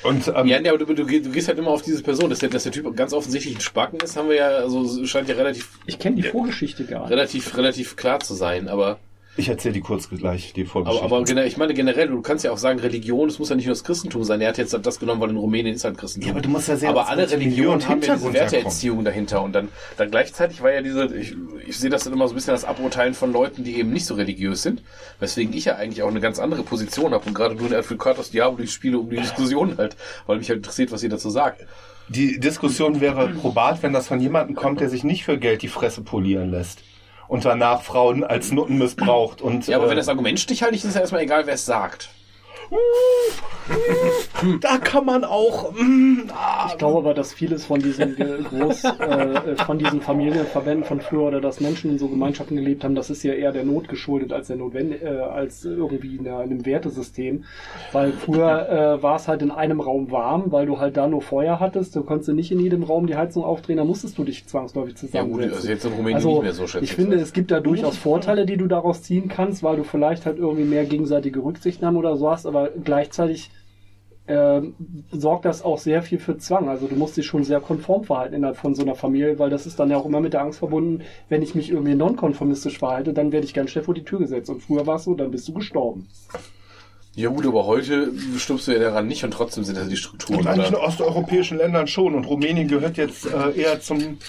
und 0.04 0.32
ähm, 0.34 0.48
Ja, 0.48 0.62
nee, 0.62 0.70
aber 0.70 0.78
du, 0.78 0.86
du, 0.86 1.04
du 1.04 1.06
gehst 1.06 1.48
halt 1.48 1.58
immer 1.58 1.72
auf 1.72 1.82
diese 1.82 2.04
Person, 2.04 2.30
dass 2.30 2.40
der, 2.40 2.50
dass 2.50 2.64
der 2.64 2.72
Typ 2.72 2.96
ganz 2.96 3.14
offensichtlich 3.14 3.56
ein 3.58 3.62
Spacken 3.62 4.00
ist, 4.00 4.16
haben 4.16 4.30
wir 4.30 4.36
ja, 4.36 4.48
also 4.48 5.06
scheint 5.06 5.28
ja 5.28 5.36
relativ, 5.36 5.80
Ich 5.88 6.00
kenne 6.00 6.16
die 6.16 6.24
Vorgeschichte 6.24 6.86
gar 6.86 7.02
nicht. 7.02 7.12
relativ, 7.12 7.58
relativ 7.58 7.96
klar 7.96 8.20
zu 8.20 8.34
sein, 8.34 8.68
aber 8.68 9.00
ich 9.40 9.50
erzähle 9.50 9.74
die 9.74 9.82
kurz 9.82 10.10
gleich, 10.10 10.54
die 10.54 10.62
Aber, 10.62 10.70
Vorgeschichte. 10.70 11.06
aber 11.06 11.24
generell, 11.24 11.48
ich 11.48 11.58
meine 11.58 11.74
generell, 11.74 12.08
du 12.08 12.22
kannst 12.22 12.46
ja 12.46 12.52
auch 12.52 12.58
sagen, 12.58 12.80
Religion, 12.80 13.28
es 13.30 13.40
muss 13.40 13.50
ja 13.50 13.56
nicht 13.56 13.66
nur 13.66 13.74
das 13.74 13.84
Christentum 13.84 14.24
sein. 14.24 14.42
Er 14.42 14.50
hat 14.50 14.58
jetzt 14.58 14.78
das 14.82 15.00
genommen, 15.00 15.22
weil 15.22 15.30
in 15.30 15.38
Rumänien 15.38 15.76
ist 15.76 15.84
halt 15.84 15.98
Christentum. 15.98 16.28
Ja, 16.28 16.34
aber 16.34 16.42
du 16.42 16.50
musst 16.50 16.68
ja 16.68 16.76
sehen, 16.76 16.90
aber 16.90 17.10
alle 17.10 17.30
Religionen 17.30 17.88
haben 17.88 18.02
ja 18.02 18.16
diese 18.16 18.28
er 18.28 18.34
Werteerziehung 18.34 19.04
dahinter. 19.04 19.42
Und 19.42 19.54
dann, 19.54 19.70
dann 19.98 20.12
gleichzeitig 20.12 20.62
war 20.62 20.72
ja 20.72 20.82
diese, 20.82 21.06
ich, 21.16 21.36
ich 21.68 21.78
sehe 21.78 21.90
das 21.90 22.04
dann 22.04 22.14
immer 22.14 22.28
so 22.28 22.34
ein 22.34 22.36
bisschen 22.36 22.54
als 22.54 22.66
Aburteilen 22.66 23.14
von 23.14 23.32
Leuten, 23.32 23.64
die 23.64 23.78
eben 23.78 23.92
nicht 23.92 24.06
so 24.06 24.16
religiös 24.16 24.62
sind. 24.62 24.84
Weswegen 25.20 25.54
ich 25.54 25.66
ja 25.66 25.76
eigentlich 25.76 26.04
auch 26.04 26.10
eine 26.10 26.22
ganz 26.22 26.40
andere 26.40 26.64
Position 26.64 27.14
habe. 27.14 27.26
Und 27.26 27.34
gerade 27.34 27.56
du 27.56 27.66
in 27.66 27.74
Advocatus 27.74 28.32
Diablo, 28.32 28.64
ich 28.64 28.72
spiele 28.72 29.00
um 29.00 29.10
die 29.10 29.18
Diskussion 29.18 29.78
halt, 29.78 29.96
weil 30.28 30.38
mich 30.38 30.50
halt 30.50 30.58
interessiert, 30.58 30.92
was 30.92 31.04
ihr 31.04 31.10
dazu 31.10 31.30
sagt. 31.30 31.66
Die 32.10 32.40
Diskussion 32.40 33.02
wäre 33.02 33.30
probat, 33.30 33.84
wenn 33.84 33.94
das 33.94 34.08
von 34.08 34.20
jemandem 34.20 34.56
kommt, 34.56 34.80
der 34.80 34.90
sich 34.90 35.04
nicht 35.04 35.26
für 35.26 35.38
Geld 35.38 35.62
die 35.62 35.68
Fresse 35.68 36.02
polieren 36.02 36.50
lässt. 36.50 36.80
Und 37.30 37.46
danach 37.46 37.84
Frauen 37.84 38.24
als 38.24 38.52
Nutten 38.52 38.80
missbraucht. 38.80 39.40
Und, 39.42 39.68
Ja, 39.68 39.78
aber 39.78 39.86
äh, 39.86 39.90
wenn 39.92 39.98
das 39.98 40.10
Argument 40.10 40.40
stichhaltig 40.40 40.80
ist, 40.80 40.90
ist 40.90 40.96
ja 40.96 41.02
erstmal 41.02 41.22
egal, 41.22 41.46
wer 41.46 41.54
es 41.54 41.66
sagt. 41.66 42.10
Da 44.62 44.78
kann 44.78 45.06
man 45.06 45.24
auch. 45.24 45.72
mm, 45.74 46.30
ah, 46.34 46.68
Ich 46.70 46.78
glaube 46.78 47.00
aber, 47.00 47.14
dass 47.14 47.34
vieles 47.34 47.66
von 47.66 47.80
diesen 47.82 48.16
Groß, 48.16 48.84
äh, 48.84 49.56
von 49.66 49.78
diesen 49.80 50.02
Familienverbänden 50.02 50.84
von 50.86 51.02
früher 51.02 51.24
oder 51.24 51.42
dass 51.42 51.60
Menschen 51.60 51.92
in 51.92 52.00
so 52.00 52.08
Gemeinschaften 52.08 52.56
gelebt 52.56 52.84
haben, 52.84 52.96
das 52.96 53.10
ist 53.10 53.24
ja 53.24 53.34
eher 53.34 53.52
der 53.52 53.64
Not 53.66 53.88
geschuldet 53.90 54.34
als 54.34 54.48
der 54.48 54.58
Notwend 54.58 55.02
äh, 55.02 55.08
als 55.08 55.66
irgendwie 55.66 56.16
in 56.16 56.28
einer- 56.28 56.40
einem 56.40 56.66
Wertesystem. 56.66 57.44
Weil 57.92 58.12
früher 58.14 58.70
äh, 58.70 59.04
war 59.04 59.16
es 59.18 59.28
halt 59.28 59.42
in 59.42 59.52
einem 59.52 59.82
Raum 59.82 60.12
warm, 60.12 60.52
weil 60.52 60.66
du 60.66 60.80
halt 60.80 60.98
da 60.98 61.08
nur 61.08 61.22
Feuer 61.22 61.60
hattest. 61.60 61.96
Du 61.96 62.04
konntest 62.04 62.30
nicht 62.30 62.52
in 62.52 62.60
jedem 62.60 62.84
Raum 62.84 63.08
die 63.08 63.16
Heizung 63.16 63.44
aufdrehen, 63.44 63.78
da 63.78 63.84
musstest 63.86 64.18
du 64.18 64.24
dich 64.24 64.46
zwangsläufig 64.48 64.96
Ja 65.14 65.22
gut, 65.24 65.42
zusammensetzen. 65.42 65.56
also 65.56 65.68
jetzt 65.70 65.86
in 65.86 65.92
Rumänien 65.92 66.16
Also, 66.16 66.30
nicht 66.34 66.44
mehr 66.44 66.54
so 66.54 66.68
schätze 66.68 66.84
ich 66.86 66.94
finde, 66.94 67.18
es 67.18 67.34
gibt 67.34 67.52
da 67.52 67.60
durchaus 67.60 67.98
Vorteile, 68.10 68.46
die 68.46 68.58
du 68.58 68.68
daraus 68.68 69.04
ziehen 69.04 69.28
kannst, 69.28 69.64
weil 69.64 69.76
du 69.78 69.84
vielleicht 69.84 70.26
halt 70.26 70.38
irgendwie 70.38 70.64
mehr 70.64 70.86
gegenseitige 70.86 71.44
Rücksichtnahme 71.44 71.98
oder 72.00 72.16
so 72.16 72.30
hast, 72.32 72.46
aber 72.46 72.59
gleichzeitig 72.84 73.52
ähm, 74.30 74.76
sorgt 75.12 75.46
das 75.46 75.64
auch 75.64 75.80
sehr 75.80 76.04
viel 76.04 76.20
für 76.20 76.38
Zwang. 76.38 76.70
Also 76.70 76.88
du 76.88 76.96
musst 76.96 77.18
dich 77.18 77.26
schon 77.26 77.44
sehr 77.44 77.60
konform 77.60 78.04
verhalten 78.04 78.36
innerhalb 78.36 78.58
von 78.58 78.76
so 78.76 78.84
einer 78.84 78.96
Familie, 78.96 79.40
weil 79.40 79.50
das 79.50 79.66
ist 79.66 79.80
dann 79.80 79.90
ja 79.90 79.98
auch 79.98 80.06
immer 80.06 80.22
mit 80.22 80.34
der 80.34 80.42
Angst 80.42 80.60
verbunden, 80.60 81.04
wenn 81.30 81.42
ich 81.42 81.56
mich 81.56 81.72
irgendwie 81.72 81.96
nonkonformistisch 81.96 82.78
verhalte, 82.78 83.14
dann 83.14 83.32
werde 83.32 83.46
ich 83.46 83.56
ganz 83.56 83.72
schnell 83.72 83.84
vor 83.84 83.96
die 83.96 84.04
Tür 84.04 84.20
gesetzt. 84.20 84.50
Und 84.52 84.62
früher 84.62 84.86
war 84.86 84.98
es 84.98 85.06
so, 85.06 85.16
dann 85.16 85.32
bist 85.32 85.48
du 85.48 85.54
gestorben. 85.54 86.08
Ja 87.16 87.30
gut, 87.30 87.46
aber 87.48 87.66
heute 87.66 88.14
stirbst 88.38 88.68
du 88.68 88.72
ja 88.72 88.80
daran 88.80 89.08
nicht 89.08 89.24
und 89.24 89.32
trotzdem 89.32 89.64
sind 89.64 89.78
das 89.78 89.90
die 89.90 89.98
Strukturen. 89.98 90.40
in 90.40 90.46
manchen 90.46 90.76
oder? 90.76 90.84
osteuropäischen 90.84 91.58
Ländern 91.58 91.88
schon. 91.88 92.14
Und 92.14 92.26
Rumänien 92.26 92.68
gehört 92.68 92.98
jetzt 92.98 93.26
äh, 93.26 93.60
eher 93.60 93.82
zum. 93.82 94.20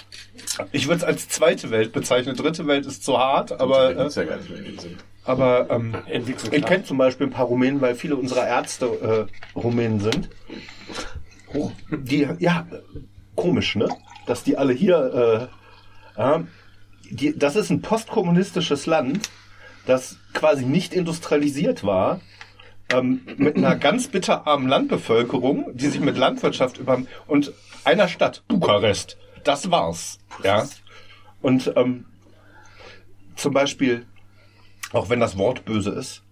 Ich 0.73 0.89
würde 0.89 0.97
es 0.97 1.05
als 1.05 1.29
zweite 1.29 1.71
Welt 1.71 1.93
bezeichnen. 1.93 2.37
Dritte 2.37 2.67
Welt 2.67 2.87
ist 2.87 3.05
zu 3.05 3.19
hart, 3.19 3.61
aber. 3.61 3.91
Äh, 3.91 4.09
ja 4.09 4.25
gar 4.25 4.39
nicht 4.39 4.49
mehr 4.49 4.59
in 4.61 4.65
dem 4.65 4.79
Sinn. 4.79 4.97
Aber 5.25 5.71
ähm, 5.71 5.95
ich 6.09 6.65
kenne 6.65 6.85
zum 6.85 6.99
Beispiel 6.99 7.27
ein 7.27 7.33
paar 7.33 7.47
Rumänen, 7.47 7.81
weil 7.81 7.95
viele 7.95 8.17
unserer 8.17 8.47
Ärzte 8.47 9.29
äh, 9.55 9.59
Rumänen 9.59 10.01
sind. 10.01 10.31
Die, 11.91 12.29
ja, 12.39 12.67
komisch, 13.35 13.77
ne? 13.77 13.89
Dass 14.27 14.45
die 14.45 14.57
alle 14.57 14.73
hier. 14.73 15.49
Äh, 16.17 16.23
äh, 16.23 16.41
die, 17.11 17.37
das 17.37 17.57
ist 17.57 17.71
ein 17.71 17.83
postkommunistisches 17.83 18.87
Land, 18.87 19.29
das 19.87 20.17
quasi 20.33 20.65
nicht 20.65 20.95
industrialisiert 20.95 21.83
war. 21.85 22.21
ähm, 22.93 23.21
mit 23.37 23.57
einer 23.57 23.77
ganz 23.77 24.09
bitterarmen 24.09 24.69
Landbevölkerung, 24.69 25.71
die 25.75 25.87
sich 25.89 26.01
mit 26.01 26.17
Landwirtschaft 26.17 26.79
über 26.79 27.03
und 27.27 27.53
einer 27.85 28.09
Stadt, 28.09 28.43
Bukarest. 28.49 29.17
Das 29.45 29.71
war's. 29.71 30.19
Ja. 30.43 30.67
Und 31.41 31.73
ähm, 31.77 32.07
zum 33.37 33.55
Beispiel, 33.55 34.07
auch 34.93 35.09
wenn 35.09 35.21
das 35.21 35.37
Wort 35.39 35.65
böse 35.65 35.91
ist, 35.91 36.23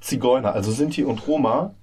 Zigeuner, 0.00 0.54
also 0.54 0.70
Sinti 0.72 1.04
und 1.04 1.26
Roma, 1.26 1.74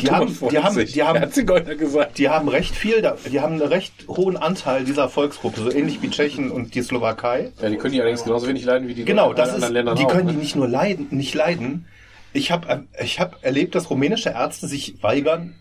die 0.00 0.10
haben, 0.10 0.34
die 0.50 0.58
haben, 0.58 0.86
die 0.86 1.02
haben, 1.02 1.30
Zigeuner 1.32 1.74
gesagt. 1.74 2.16
die 2.16 2.28
haben 2.30 2.48
recht 2.48 2.74
viel, 2.74 3.02
da- 3.02 3.16
die 3.30 3.40
haben 3.40 3.54
einen 3.60 3.62
recht 3.68 3.92
hohen 4.08 4.38
Anteil 4.38 4.84
dieser 4.84 5.10
Volksgruppe, 5.10 5.60
so 5.60 5.70
ähnlich 5.70 6.00
wie 6.00 6.08
Tschechien 6.08 6.50
und 6.50 6.74
die 6.74 6.80
Slowakei. 6.82 7.52
Ja, 7.60 7.68
die 7.68 7.76
können 7.76 7.92
die 7.92 8.00
allerdings 8.00 8.24
genauso 8.24 8.48
wenig 8.48 8.64
leiden 8.64 8.88
wie 8.88 8.94
die 8.94 9.04
Genau, 9.04 9.34
das 9.34 9.48
ist, 9.50 9.54
anderen 9.56 9.74
Ländern 9.74 9.96
die 9.96 10.04
auch, 10.04 10.08
können 10.08 10.26
ne? 10.26 10.32
die 10.32 10.38
nicht 10.38 10.56
nur 10.56 10.66
leiden, 10.68 11.08
nicht 11.10 11.34
leiden. 11.34 11.86
Ich 12.32 12.50
habe 12.50 12.86
ich 13.02 13.20
hab 13.20 13.44
erlebt, 13.44 13.74
dass 13.74 13.90
rumänische 13.90 14.30
Ärzte 14.30 14.66
sich 14.66 15.02
weigern, 15.02 15.56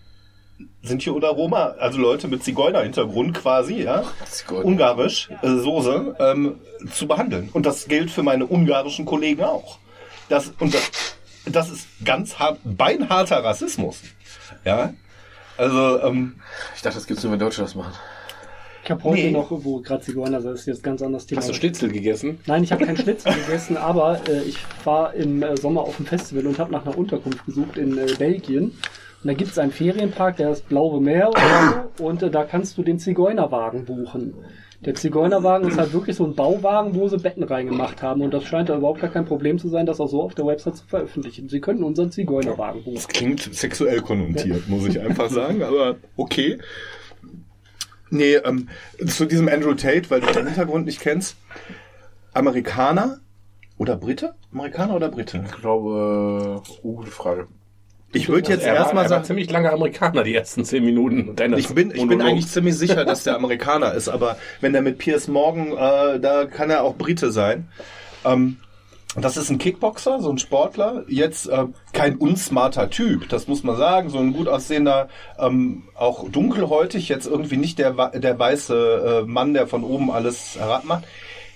sind 0.83 1.01
hier 1.01 1.15
oder 1.15 1.29
Roma, 1.29 1.75
also 1.79 1.99
Leute 1.99 2.27
mit 2.27 2.43
Zigeuner-Hintergrund 2.43 3.37
quasi, 3.37 3.83
ja, 3.83 4.03
Zigeuner. 4.25 4.65
ungarisch, 4.65 5.29
äh, 5.41 5.47
Soße, 5.47 6.15
ähm, 6.19 6.55
zu 6.93 7.07
behandeln. 7.07 7.49
Und 7.53 7.65
das 7.65 7.87
gilt 7.87 8.11
für 8.11 8.23
meine 8.23 8.45
ungarischen 8.45 9.05
Kollegen 9.05 9.43
auch. 9.43 9.77
Das, 10.29 10.53
und 10.59 10.73
das, 10.73 10.89
das 11.45 11.69
ist 11.69 11.87
ganz 12.05 12.39
hart, 12.39 12.59
beinharter 12.63 13.43
Rassismus. 13.43 13.99
Ja, 14.65 14.93
also, 15.57 16.01
ähm, 16.01 16.35
Ich 16.75 16.81
dachte, 16.81 16.95
das 16.97 17.05
gibt's 17.07 17.23
nur, 17.23 17.31
wenn 17.33 17.39
Deutsche 17.39 17.61
das 17.61 17.75
machen. 17.75 17.93
Ich 18.83 18.89
habe 18.89 19.03
heute 19.03 19.21
Nee. 19.21 19.31
noch, 19.31 19.47
wo 19.51 19.79
gerade 19.81 20.01
Zigeuner, 20.03 20.41
das 20.41 20.61
ist 20.61 20.65
jetzt 20.65 20.79
ein 20.79 20.83
ganz 20.83 21.03
anderes 21.03 21.27
Thema. 21.27 21.39
Hast 21.41 21.49
du 21.49 21.53
Schnitzel 21.53 21.91
gegessen? 21.91 22.39
Nein, 22.47 22.63
ich 22.63 22.71
habe 22.71 22.83
keinen 22.83 22.97
Schnitzel 22.97 23.31
gegessen, 23.33 23.77
aber 23.77 24.19
äh, 24.27 24.41
ich 24.41 24.57
war 24.85 25.13
im 25.13 25.43
äh, 25.43 25.55
Sommer 25.55 25.81
auf 25.81 25.97
dem 25.97 26.07
Festival 26.07 26.47
und 26.47 26.57
habe 26.57 26.71
nach 26.71 26.83
einer 26.85 26.97
Unterkunft 26.97 27.45
gesucht 27.45 27.77
in 27.77 27.95
äh, 27.99 28.07
Belgien. 28.17 28.75
Und 29.23 29.27
da 29.27 29.33
gibt 29.33 29.51
es 29.51 29.59
einen 29.59 29.71
Ferienpark, 29.71 30.37
der 30.37 30.51
ist 30.51 30.67
Blaue 30.67 30.99
Meer 30.99 31.29
oder 31.29 31.89
so, 31.97 32.05
und 32.05 32.23
äh, 32.23 32.31
da 32.31 32.43
kannst 32.43 32.77
du 32.77 32.83
den 32.83 32.97
Zigeunerwagen 32.97 33.85
buchen. 33.85 34.33
Der 34.83 34.95
Zigeunerwagen 34.95 35.67
ist 35.67 35.77
halt 35.77 35.93
wirklich 35.93 36.15
so 36.15 36.25
ein 36.25 36.33
Bauwagen, 36.33 36.95
wo 36.95 37.07
sie 37.07 37.19
Betten 37.19 37.43
reingemacht 37.43 38.01
haben. 38.01 38.21
Und 38.21 38.33
das 38.33 38.45
scheint 38.45 38.67
da 38.67 38.75
überhaupt 38.75 38.99
gar 38.99 39.11
kein 39.11 39.25
Problem 39.25 39.59
zu 39.59 39.69
sein, 39.69 39.85
das 39.85 39.99
auch 39.99 40.07
so 40.07 40.23
auf 40.23 40.33
der 40.33 40.47
Website 40.47 40.75
zu 40.77 40.87
veröffentlichen. 40.87 41.49
Sie 41.49 41.61
können 41.61 41.83
unseren 41.83 42.11
Zigeunerwagen 42.11 42.83
buchen. 42.83 42.95
Das 42.95 43.07
klingt 43.07 43.41
sexuell 43.53 44.01
konnotiert, 44.01 44.67
muss 44.67 44.87
ich 44.87 44.99
einfach 44.99 45.29
sagen, 45.29 45.61
aber 45.61 45.97
okay. 46.17 46.57
Nee, 48.09 48.35
ähm, 48.37 48.69
zu 49.05 49.25
diesem 49.25 49.47
Andrew 49.47 49.75
Tate, 49.75 50.09
weil 50.09 50.21
du 50.21 50.33
den 50.33 50.47
Hintergrund 50.47 50.87
nicht 50.87 50.99
kennst. 50.99 51.37
Amerikaner 52.33 53.19
oder 53.77 53.95
Brite? 53.95 54.33
Amerikaner 54.51 54.95
oder 54.95 55.09
Brite? 55.09 55.43
Ich 55.45 55.61
glaube, 55.61 56.63
uh, 56.83 56.95
gute 56.95 57.11
Frage. 57.11 57.47
Ich 58.13 58.27
würde 58.27 58.49
jetzt 58.49 58.65
er 58.65 58.75
erstmal 58.75 59.05
er 59.05 59.09
sagen, 59.09 59.25
ziemlich 59.25 59.49
lange 59.49 59.71
Amerikaner, 59.71 60.23
die 60.23 60.35
ersten 60.35 60.65
zehn 60.65 60.83
Minuten 60.83 61.35
ich 61.57 61.73
bin, 61.73 61.91
ich 61.91 62.07
bin 62.07 62.21
eigentlich 62.21 62.47
ziemlich 62.47 62.77
sicher, 62.77 63.05
dass 63.05 63.23
der 63.23 63.35
Amerikaner 63.37 63.93
ist, 63.93 64.09
aber 64.09 64.37
wenn 64.59 64.75
er 64.75 64.81
mit 64.81 64.97
Piers 64.97 65.27
Morgan, 65.27 65.71
äh, 65.71 66.19
da 66.19 66.45
kann 66.45 66.69
er 66.69 66.83
auch 66.83 66.95
Brite 66.95 67.31
sein. 67.31 67.67
Ähm, 68.25 68.57
das 69.15 69.35
ist 69.35 69.49
ein 69.49 69.57
Kickboxer, 69.57 70.21
so 70.21 70.29
ein 70.29 70.37
Sportler. 70.37 71.03
Jetzt 71.09 71.47
äh, 71.49 71.65
kein 71.91 72.15
unsmarter 72.15 72.89
Typ, 72.89 73.27
das 73.27 73.47
muss 73.47 73.63
man 73.63 73.75
sagen. 73.75 74.09
So 74.09 74.19
ein 74.19 74.31
gut 74.31 74.47
aussehender, 74.47 75.09
ähm, 75.37 75.83
auch 75.95 76.29
dunkelhäutig, 76.29 77.09
jetzt 77.09 77.27
irgendwie 77.27 77.57
nicht 77.57 77.77
der, 77.77 77.91
der 78.11 78.39
weiße 78.39 79.23
äh, 79.25 79.27
Mann, 79.29 79.53
der 79.53 79.67
von 79.67 79.83
oben 79.83 80.11
alles 80.11 80.55
herabmacht. 80.57 81.03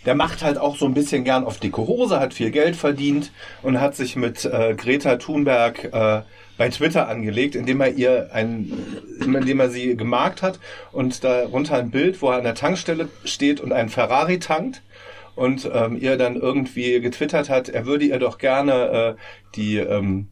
Der 0.05 0.15
macht 0.15 0.43
halt 0.43 0.57
auch 0.57 0.75
so 0.75 0.85
ein 0.85 0.93
bisschen 0.93 1.24
gern 1.24 1.45
auf 1.45 1.59
dicke 1.59 1.88
Hose, 1.88 2.19
hat 2.19 2.33
viel 2.33 2.51
Geld 2.51 2.75
verdient 2.75 3.31
und 3.63 3.79
hat 3.79 3.95
sich 3.95 4.17
mit 4.17 4.43
äh, 4.45 4.75
Greta 4.75 5.15
Thunberg 5.15 5.85
äh, 5.93 6.21
bei 6.57 6.69
Twitter 6.69 7.07
angelegt, 7.07 7.55
indem 7.55 7.81
er 7.81 7.93
ihr 7.93 8.29
ein, 8.31 8.71
indem 9.19 9.59
er 9.59 9.69
sie 9.69 9.95
gemarkt 9.95 10.41
hat 10.41 10.59
und 10.91 11.24
darunter 11.24 11.77
ein 11.77 11.91
Bild, 11.91 12.21
wo 12.21 12.29
er 12.29 12.38
an 12.38 12.43
der 12.43 12.55
Tankstelle 12.55 13.09
steht 13.24 13.59
und 13.59 13.71
einen 13.71 13.89
Ferrari 13.89 14.39
tankt 14.39 14.81
und 15.35 15.69
ähm, 15.74 15.97
ihr 16.00 16.17
dann 16.17 16.35
irgendwie 16.35 17.01
getwittert 17.01 17.50
hat, 17.50 17.69
er 17.69 17.85
würde 17.85 18.05
ihr 18.05 18.19
doch 18.19 18.38
gerne 18.38 19.15
äh, 19.17 19.21
die 19.55 19.77
ähm, 19.77 20.27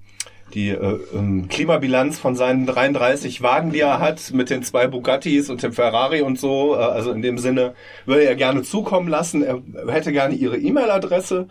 die 0.54 0.70
äh, 0.70 1.00
ähm, 1.14 1.48
Klimabilanz 1.48 2.20
von 2.20 2.36
seinen 2.36 2.66
33 2.66 3.42
Wagen, 3.42 3.72
die 3.72 3.80
er 3.80 4.00
hat, 4.00 4.32
mit 4.34 4.50
den 4.50 4.64
zwei 4.64 4.88
Bugattis 4.88 5.50
und 5.50 5.64
dem 5.64 5.74
Ferrari 5.74 6.22
und 6.22 6.40
so, 6.40 6.76
äh, 6.76 6.78
also 6.78 7.12
in 7.12 7.22
dem 7.22 7.38
Sinne, 7.38 7.74
würde 8.06 8.26
er 8.26 8.36
gerne 8.36 8.62
zukommen 8.64 9.08
lassen. 9.08 9.44
Er 9.44 9.62
hätte 9.92 10.12
gerne 10.12 10.36
ihre 10.36 10.58
E-Mail-Adresse. 10.58 11.48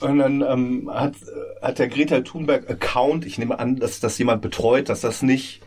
Und 0.00 0.18
dann 0.18 0.42
ähm, 0.42 0.90
hat, 0.92 1.14
hat 1.60 1.78
der 1.78 1.88
Greta 1.88 2.20
Thunberg 2.20 2.70
Account, 2.70 3.26
ich 3.26 3.38
nehme 3.38 3.58
an, 3.58 3.76
dass 3.76 4.00
das 4.00 4.16
jemand 4.18 4.42
betreut, 4.42 4.88
dass 4.88 5.00
das 5.00 5.22
nicht 5.22 5.60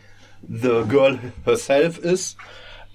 the 0.48 0.82
girl 0.88 1.18
herself 1.44 1.98
ist, 1.98 2.36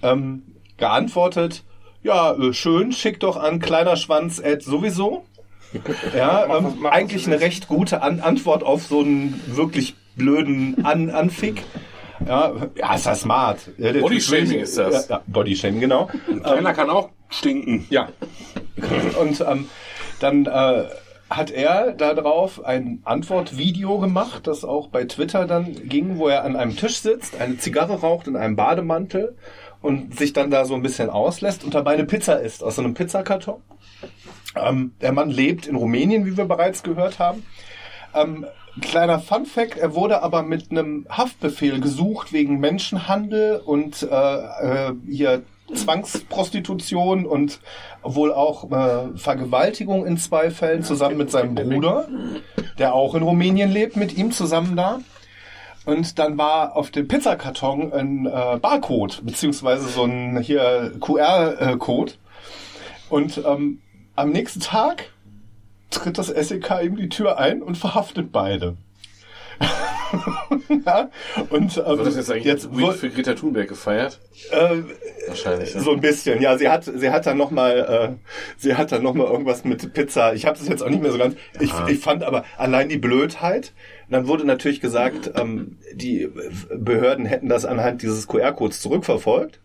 ähm, 0.01 0.43
geantwortet, 0.77 1.63
ja, 2.03 2.33
äh, 2.33 2.53
schön, 2.53 2.91
schick 2.91 3.19
doch 3.19 3.37
an 3.37 3.59
kleinerschwanz 3.59 4.41
at 4.43 4.61
sowieso. 4.63 5.25
Ja, 6.15 6.57
ähm, 6.59 6.85
eigentlich 6.85 7.27
eine 7.27 7.41
recht 7.41 7.67
gute 7.67 8.01
an 8.01 8.21
Antwort 8.21 8.63
auf 8.63 8.83
so 8.83 9.01
einen 9.01 9.41
wirklich 9.47 9.95
blöden 10.15 10.85
an 10.85 11.09
Anfick. 11.09 11.61
Ja, 12.25 12.53
ja, 12.75 12.95
ist 12.95 13.05
ja 13.05 13.15
smart. 13.15 13.59
Ja, 13.77 13.91
der 13.91 13.99
Bodyshaming 13.99 14.49
Typ- 14.49 14.61
ist 14.61 14.77
das. 14.77 15.09
Ja, 15.09 15.17
ja, 15.17 15.23
Bodyshaming, 15.27 15.81
genau. 15.81 16.09
Keiner 16.41 16.73
kann 16.73 16.89
auch 16.89 17.09
stinken. 17.29 17.85
Ja. 17.89 18.07
Und 19.19 19.41
ähm, 19.41 19.67
dann 20.21 20.45
äh, 20.45 20.85
hat 21.29 21.51
er 21.51 21.91
darauf 21.91 22.63
ein 22.63 23.01
Antwortvideo 23.03 23.99
gemacht, 23.99 24.47
das 24.47 24.63
auch 24.63 24.87
bei 24.87 25.03
Twitter 25.05 25.45
dann 25.45 25.87
ging, 25.87 26.17
wo 26.17 26.27
er 26.29 26.43
an 26.43 26.55
einem 26.55 26.75
Tisch 26.75 26.99
sitzt, 26.99 27.39
eine 27.39 27.57
Zigarre 27.57 27.99
raucht 27.99 28.27
in 28.27 28.35
einem 28.35 28.55
Bademantel 28.55 29.35
und 29.81 30.17
sich 30.17 30.33
dann 30.33 30.51
da 30.51 30.65
so 30.65 30.73
ein 30.73 30.81
bisschen 30.81 31.09
auslässt 31.09 31.63
und 31.63 31.73
dabei 31.73 31.93
eine 31.93 32.05
Pizza 32.05 32.39
isst 32.39 32.63
aus 32.63 32.75
so 32.75 32.81
einem 32.81 32.93
Pizzakarton. 32.93 33.61
Ähm, 34.55 34.93
der 35.01 35.11
Mann 35.11 35.29
lebt 35.29 35.67
in 35.67 35.75
Rumänien, 35.75 36.25
wie 36.25 36.37
wir 36.37 36.45
bereits 36.45 36.81
gehört 36.81 37.19
haben. 37.19 37.45
Ähm, 38.13 38.45
kleiner 38.81 39.19
Fun 39.19 39.45
Fact, 39.45 39.77
er 39.77 39.95
wurde 39.95 40.23
aber 40.23 40.43
mit 40.43 40.71
einem 40.71 41.05
Haftbefehl 41.09 41.81
gesucht 41.81 42.31
wegen 42.31 42.59
Menschenhandel 42.59 43.61
und 43.63 44.03
äh, 44.03 44.07
äh, 44.07 44.93
hier 45.07 45.43
Zwangsprostitution 45.73 47.25
und 47.25 47.59
wohl 48.03 48.31
auch 48.33 48.71
äh, 48.71 49.17
Vergewaltigung 49.17 50.05
in 50.05 50.17
zwei 50.17 50.49
Fällen 50.49 50.83
zusammen 50.83 51.17
mit 51.17 51.31
seinem 51.31 51.55
Bruder, 51.55 52.07
der 52.77 52.93
auch 52.93 53.15
in 53.15 53.23
Rumänien 53.23 53.71
lebt, 53.71 53.97
mit 53.97 54.17
ihm 54.17 54.31
zusammen 54.31 54.75
da. 54.75 54.99
Und 55.85 56.19
dann 56.19 56.37
war 56.37 56.75
auf 56.75 56.91
dem 56.91 57.07
Pizzakarton 57.07 57.93
ein 57.93 58.25
äh, 58.25 58.59
Barcode, 58.61 59.21
beziehungsweise 59.23 59.87
so 59.87 60.03
ein 60.03 60.39
hier 60.41 60.93
QR-Code. 60.99 62.13
Und 63.09 63.41
ähm, 63.45 63.81
am 64.15 64.31
nächsten 64.31 64.59
Tag 64.59 65.11
tritt 65.89 66.17
das 66.17 66.27
SEK 66.27 66.83
ihm 66.83 66.97
die 66.97 67.09
Tür 67.09 67.39
ein 67.39 67.61
und 67.61 67.77
verhaftet 67.77 68.31
beide. 68.31 68.75
Ja, 70.85 71.09
und 71.49 71.77
ähm, 71.77 71.85
Wird 71.97 72.07
das 72.07 72.15
jetzt 72.15 72.31
eigentlich 72.31 72.45
jetzt 72.45 72.69
wo- 72.71 72.91
für 72.91 73.09
Greta 73.09 73.33
Thunberg 73.33 73.67
gefeiert? 73.67 74.19
äh, 74.51 74.77
Wahrscheinlich. 75.27 75.75
ne? 75.75 75.81
so 75.81 75.91
ein 75.91 75.99
bisschen, 76.01 76.41
ja. 76.41 76.57
Sie 76.57 76.69
hat, 76.69 76.85
sie 76.85 77.09
hat 77.09 77.25
dann 77.25 77.37
noch 77.37 77.51
mal, 77.51 78.17
äh, 78.17 78.31
sie 78.57 78.75
hat 78.75 78.91
dann 78.91 79.03
noch 79.03 79.13
mal 79.13 79.27
irgendwas 79.27 79.65
mit 79.65 79.93
Pizza. 79.93 80.33
Ich 80.33 80.45
habe 80.45 80.57
das 80.57 80.67
jetzt 80.67 80.81
auch 80.83 80.89
nicht 80.89 81.01
mehr 81.01 81.11
so 81.11 81.17
ganz. 81.17 81.35
Ich, 81.59 81.71
ich 81.89 81.99
fand 81.99 82.23
aber 82.23 82.45
allein 82.57 82.89
die 82.89 82.97
Blödheit. 82.97 83.73
Dann 84.09 84.27
wurde 84.27 84.45
natürlich 84.45 84.79
gesagt, 84.79 85.31
ähm, 85.35 85.77
die 85.93 86.29
Behörden 86.73 87.25
hätten 87.25 87.49
das 87.49 87.65
anhand 87.65 88.01
dieses 88.01 88.27
QR-Codes 88.27 88.79
zurückverfolgt. 88.81 89.59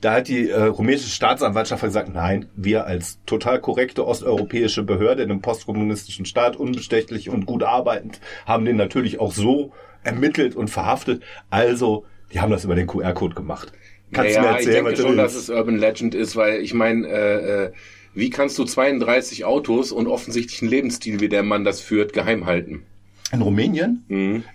Da 0.00 0.14
hat 0.14 0.28
die 0.28 0.48
äh, 0.48 0.62
rumänische 0.62 1.08
Staatsanwaltschaft 1.08 1.82
gesagt, 1.82 2.14
nein, 2.14 2.46
wir 2.54 2.86
als 2.86 3.18
total 3.26 3.60
korrekte 3.60 4.06
osteuropäische 4.06 4.84
Behörde 4.84 5.24
in 5.24 5.30
einem 5.30 5.40
postkommunistischen 5.40 6.24
Staat, 6.24 6.56
unbestechlich 6.56 7.30
und 7.30 7.46
gut 7.46 7.64
arbeitend, 7.64 8.20
haben 8.46 8.64
den 8.64 8.76
natürlich 8.76 9.18
auch 9.18 9.32
so 9.32 9.72
ermittelt 10.04 10.54
und 10.54 10.68
verhaftet. 10.68 11.22
Also, 11.50 12.04
die 12.32 12.40
haben 12.40 12.52
das 12.52 12.64
über 12.64 12.76
den 12.76 12.86
QR-Code 12.86 13.34
gemacht. 13.34 13.72
Kannst 14.12 14.36
du 14.36 14.40
mir 14.40 14.46
naja, 14.46 14.60
ich 14.60 14.66
erzählen, 14.66 14.84
denke 14.84 15.02
schon, 15.02 15.16
dass 15.16 15.34
es 15.34 15.50
Urban 15.50 15.76
Legend 15.76 16.14
ist, 16.14 16.36
weil 16.36 16.60
ich 16.60 16.74
meine, 16.74 17.06
äh, 17.08 17.64
äh, 17.64 17.72
wie 18.14 18.30
kannst 18.30 18.58
du 18.58 18.64
32 18.64 19.44
Autos 19.44 19.92
und 19.92 20.06
offensichtlich 20.06 20.62
einen 20.62 20.70
Lebensstil, 20.70 21.20
wie 21.20 21.28
der 21.28 21.42
Mann 21.42 21.64
das 21.64 21.80
führt, 21.80 22.12
geheim 22.12 22.46
halten? 22.46 22.84
In 23.32 23.42
Rumänien? 23.42 24.04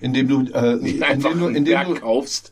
Indem 0.02 0.28
du, 0.28 0.42
äh, 0.54 0.74
indem 0.74 1.40
du, 1.40 1.48
indem 1.48 1.86
du, 1.86 1.94
kaufst. 1.96 2.52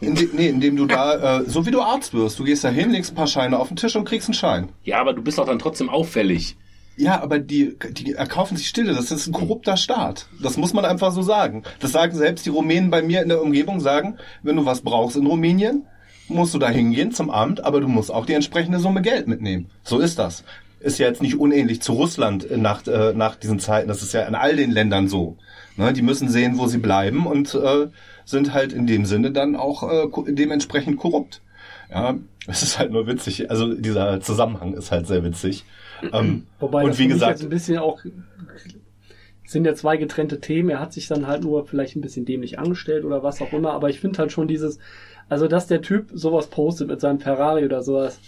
Indem, 0.00 0.30
nee, 0.34 0.48
indem 0.48 0.76
du 0.76 0.86
da, 0.86 1.40
äh, 1.40 1.44
so 1.46 1.66
wie 1.66 1.70
du 1.70 1.80
Arzt 1.80 2.14
wirst, 2.14 2.38
du 2.38 2.44
gehst 2.44 2.64
da 2.64 2.68
hin, 2.68 2.90
legst 2.90 3.12
ein 3.12 3.16
paar 3.16 3.26
Scheine 3.26 3.58
auf 3.58 3.68
den 3.68 3.76
Tisch 3.76 3.96
und 3.96 4.04
kriegst 4.04 4.28
einen 4.28 4.34
Schein. 4.34 4.68
Ja, 4.82 5.00
aber 5.00 5.12
du 5.12 5.22
bist 5.22 5.38
doch 5.38 5.46
dann 5.46 5.58
trotzdem 5.58 5.88
auffällig. 5.88 6.56
Ja, 6.96 7.20
aber 7.20 7.40
die, 7.40 7.76
die 7.90 8.12
erkaufen 8.12 8.56
sich 8.56 8.68
Stille. 8.68 8.94
Das 8.94 9.10
ist 9.10 9.26
ein 9.26 9.32
korrupter 9.32 9.76
Staat. 9.76 10.28
Das 10.40 10.56
muss 10.56 10.72
man 10.72 10.84
einfach 10.84 11.12
so 11.12 11.22
sagen. 11.22 11.64
Das 11.80 11.92
sagen 11.92 12.16
selbst 12.16 12.46
die 12.46 12.50
Rumänen 12.50 12.90
bei 12.90 13.02
mir 13.02 13.22
in 13.22 13.28
der 13.28 13.42
Umgebung, 13.42 13.80
sagen, 13.80 14.16
wenn 14.42 14.56
du 14.56 14.64
was 14.64 14.82
brauchst 14.82 15.16
in 15.16 15.26
Rumänien, 15.26 15.86
musst 16.28 16.54
du 16.54 16.58
da 16.58 16.68
hingehen 16.68 17.12
zum 17.12 17.30
Amt, 17.30 17.64
aber 17.64 17.80
du 17.80 17.88
musst 17.88 18.12
auch 18.12 18.26
die 18.26 18.32
entsprechende 18.34 18.78
Summe 18.78 19.02
Geld 19.02 19.26
mitnehmen. 19.26 19.70
So 19.82 19.98
ist 19.98 20.18
das. 20.18 20.44
Ist 20.78 20.98
ja 20.98 21.08
jetzt 21.08 21.22
nicht 21.22 21.38
unähnlich 21.38 21.82
zu 21.82 21.94
Russland 21.94 22.46
nach, 22.56 22.86
äh, 22.86 23.12
nach 23.14 23.36
diesen 23.36 23.58
Zeiten. 23.58 23.88
Das 23.88 24.02
ist 24.02 24.12
ja 24.12 24.22
in 24.22 24.34
all 24.34 24.54
den 24.54 24.70
Ländern 24.70 25.08
so. 25.08 25.36
Ne, 25.76 25.92
die 25.92 26.02
müssen 26.02 26.28
sehen, 26.28 26.58
wo 26.58 26.68
sie 26.68 26.78
bleiben 26.78 27.26
und 27.26 27.52
äh, 27.54 27.88
sind 28.24 28.54
halt 28.54 28.72
in 28.72 28.86
dem 28.86 29.04
Sinne 29.04 29.30
dann 29.30 29.56
auch 29.56 29.82
äh, 29.82 30.32
dementsprechend 30.32 30.98
korrupt. 30.98 31.40
Ja, 31.90 32.16
es 32.46 32.62
ist 32.62 32.78
halt 32.78 32.90
nur 32.90 33.06
witzig. 33.06 33.50
Also 33.50 33.74
dieser 33.74 34.20
Zusammenhang 34.20 34.74
ist 34.74 34.90
halt 34.90 35.06
sehr 35.06 35.24
witzig. 35.24 35.64
Ähm, 36.12 36.46
Wobei 36.60 36.82
und 36.82 36.90
das 36.90 36.98
wie 36.98 37.08
gesagt, 37.08 37.42
ein 37.42 37.48
bisschen 37.48 37.78
auch 37.78 38.00
es 39.44 39.52
sind 39.52 39.66
ja 39.66 39.74
zwei 39.74 39.96
getrennte 39.96 40.40
Themen. 40.40 40.70
Er 40.70 40.80
hat 40.80 40.92
sich 40.92 41.06
dann 41.06 41.26
halt 41.26 41.42
nur 41.42 41.66
vielleicht 41.66 41.96
ein 41.96 42.00
bisschen 42.00 42.24
dämlich 42.24 42.58
angestellt 42.58 43.04
oder 43.04 43.22
was 43.22 43.42
auch 43.42 43.52
immer. 43.52 43.72
Aber 43.72 43.90
ich 43.90 44.00
finde 44.00 44.18
halt 44.18 44.32
schon 44.32 44.48
dieses, 44.48 44.78
also 45.28 45.48
dass 45.48 45.66
der 45.66 45.82
Typ 45.82 46.10
sowas 46.14 46.46
postet 46.46 46.88
mit 46.88 47.00
seinem 47.00 47.20
Ferrari 47.20 47.64
oder 47.64 47.82
sowas, 47.82 48.18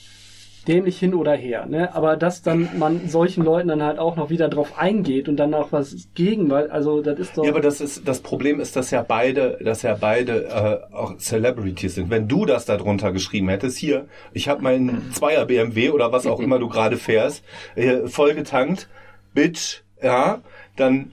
dämlich 0.66 0.98
hin 0.98 1.14
oder 1.14 1.32
her. 1.34 1.66
Ne? 1.66 1.94
Aber 1.94 2.16
dass 2.16 2.42
dann 2.42 2.68
man 2.78 3.08
solchen 3.08 3.44
Leuten 3.44 3.68
dann 3.68 3.82
halt 3.82 3.98
auch 3.98 4.16
noch 4.16 4.30
wieder 4.30 4.48
drauf 4.48 4.78
eingeht 4.78 5.28
und 5.28 5.36
dann 5.36 5.54
auch 5.54 5.72
was 5.72 6.08
gegen, 6.14 6.50
weil 6.50 6.70
also 6.70 7.02
das 7.02 7.18
ist 7.18 7.38
doch. 7.38 7.44
Ja, 7.44 7.50
aber 7.50 7.60
das 7.60 7.80
ist 7.80 8.06
das 8.06 8.20
Problem 8.20 8.60
ist, 8.60 8.76
dass 8.76 8.90
ja 8.90 9.02
beide, 9.02 9.58
dass 9.62 9.82
ja 9.82 9.96
beide 9.98 10.46
äh, 10.90 10.94
auch 10.94 11.16
Celebrities 11.18 11.94
sind. 11.94 12.10
Wenn 12.10 12.28
du 12.28 12.44
das 12.44 12.64
da 12.64 12.76
drunter 12.76 13.12
geschrieben 13.12 13.48
hättest, 13.48 13.78
hier, 13.78 14.06
ich 14.32 14.48
habe 14.48 14.62
meinen 14.62 15.12
Zweier 15.12 15.46
BMW 15.46 15.90
oder 15.90 16.12
was 16.12 16.26
auch 16.26 16.40
immer 16.40 16.58
du 16.58 16.68
gerade 16.68 16.96
fährst, 16.96 17.44
äh, 17.74 18.06
voll 18.06 18.34
getankt, 18.34 18.88
Bitch, 19.34 19.82
ja, 20.02 20.40
dann. 20.76 21.12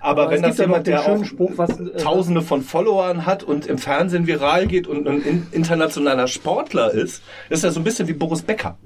Aber, 0.00 0.22
Aber 0.22 0.30
wenn 0.32 0.42
das 0.42 0.58
jemand, 0.58 0.86
der 0.86 1.06
auch 1.06 1.24
Spruch, 1.24 1.52
was, 1.56 1.78
äh, 1.78 1.96
Tausende 1.98 2.42
von 2.42 2.62
Followern 2.62 3.26
hat 3.26 3.42
und 3.42 3.66
im 3.66 3.78
Fernsehen 3.78 4.26
viral 4.26 4.66
geht 4.66 4.86
und 4.86 5.06
ein 5.06 5.22
in- 5.22 5.46
internationaler 5.52 6.26
Sportler 6.28 6.92
ist, 6.92 7.22
ist 7.48 7.64
er 7.64 7.70
so 7.72 7.80
ein 7.80 7.84
bisschen 7.84 8.08
wie 8.08 8.12
Boris 8.12 8.42
Becker. 8.42 8.76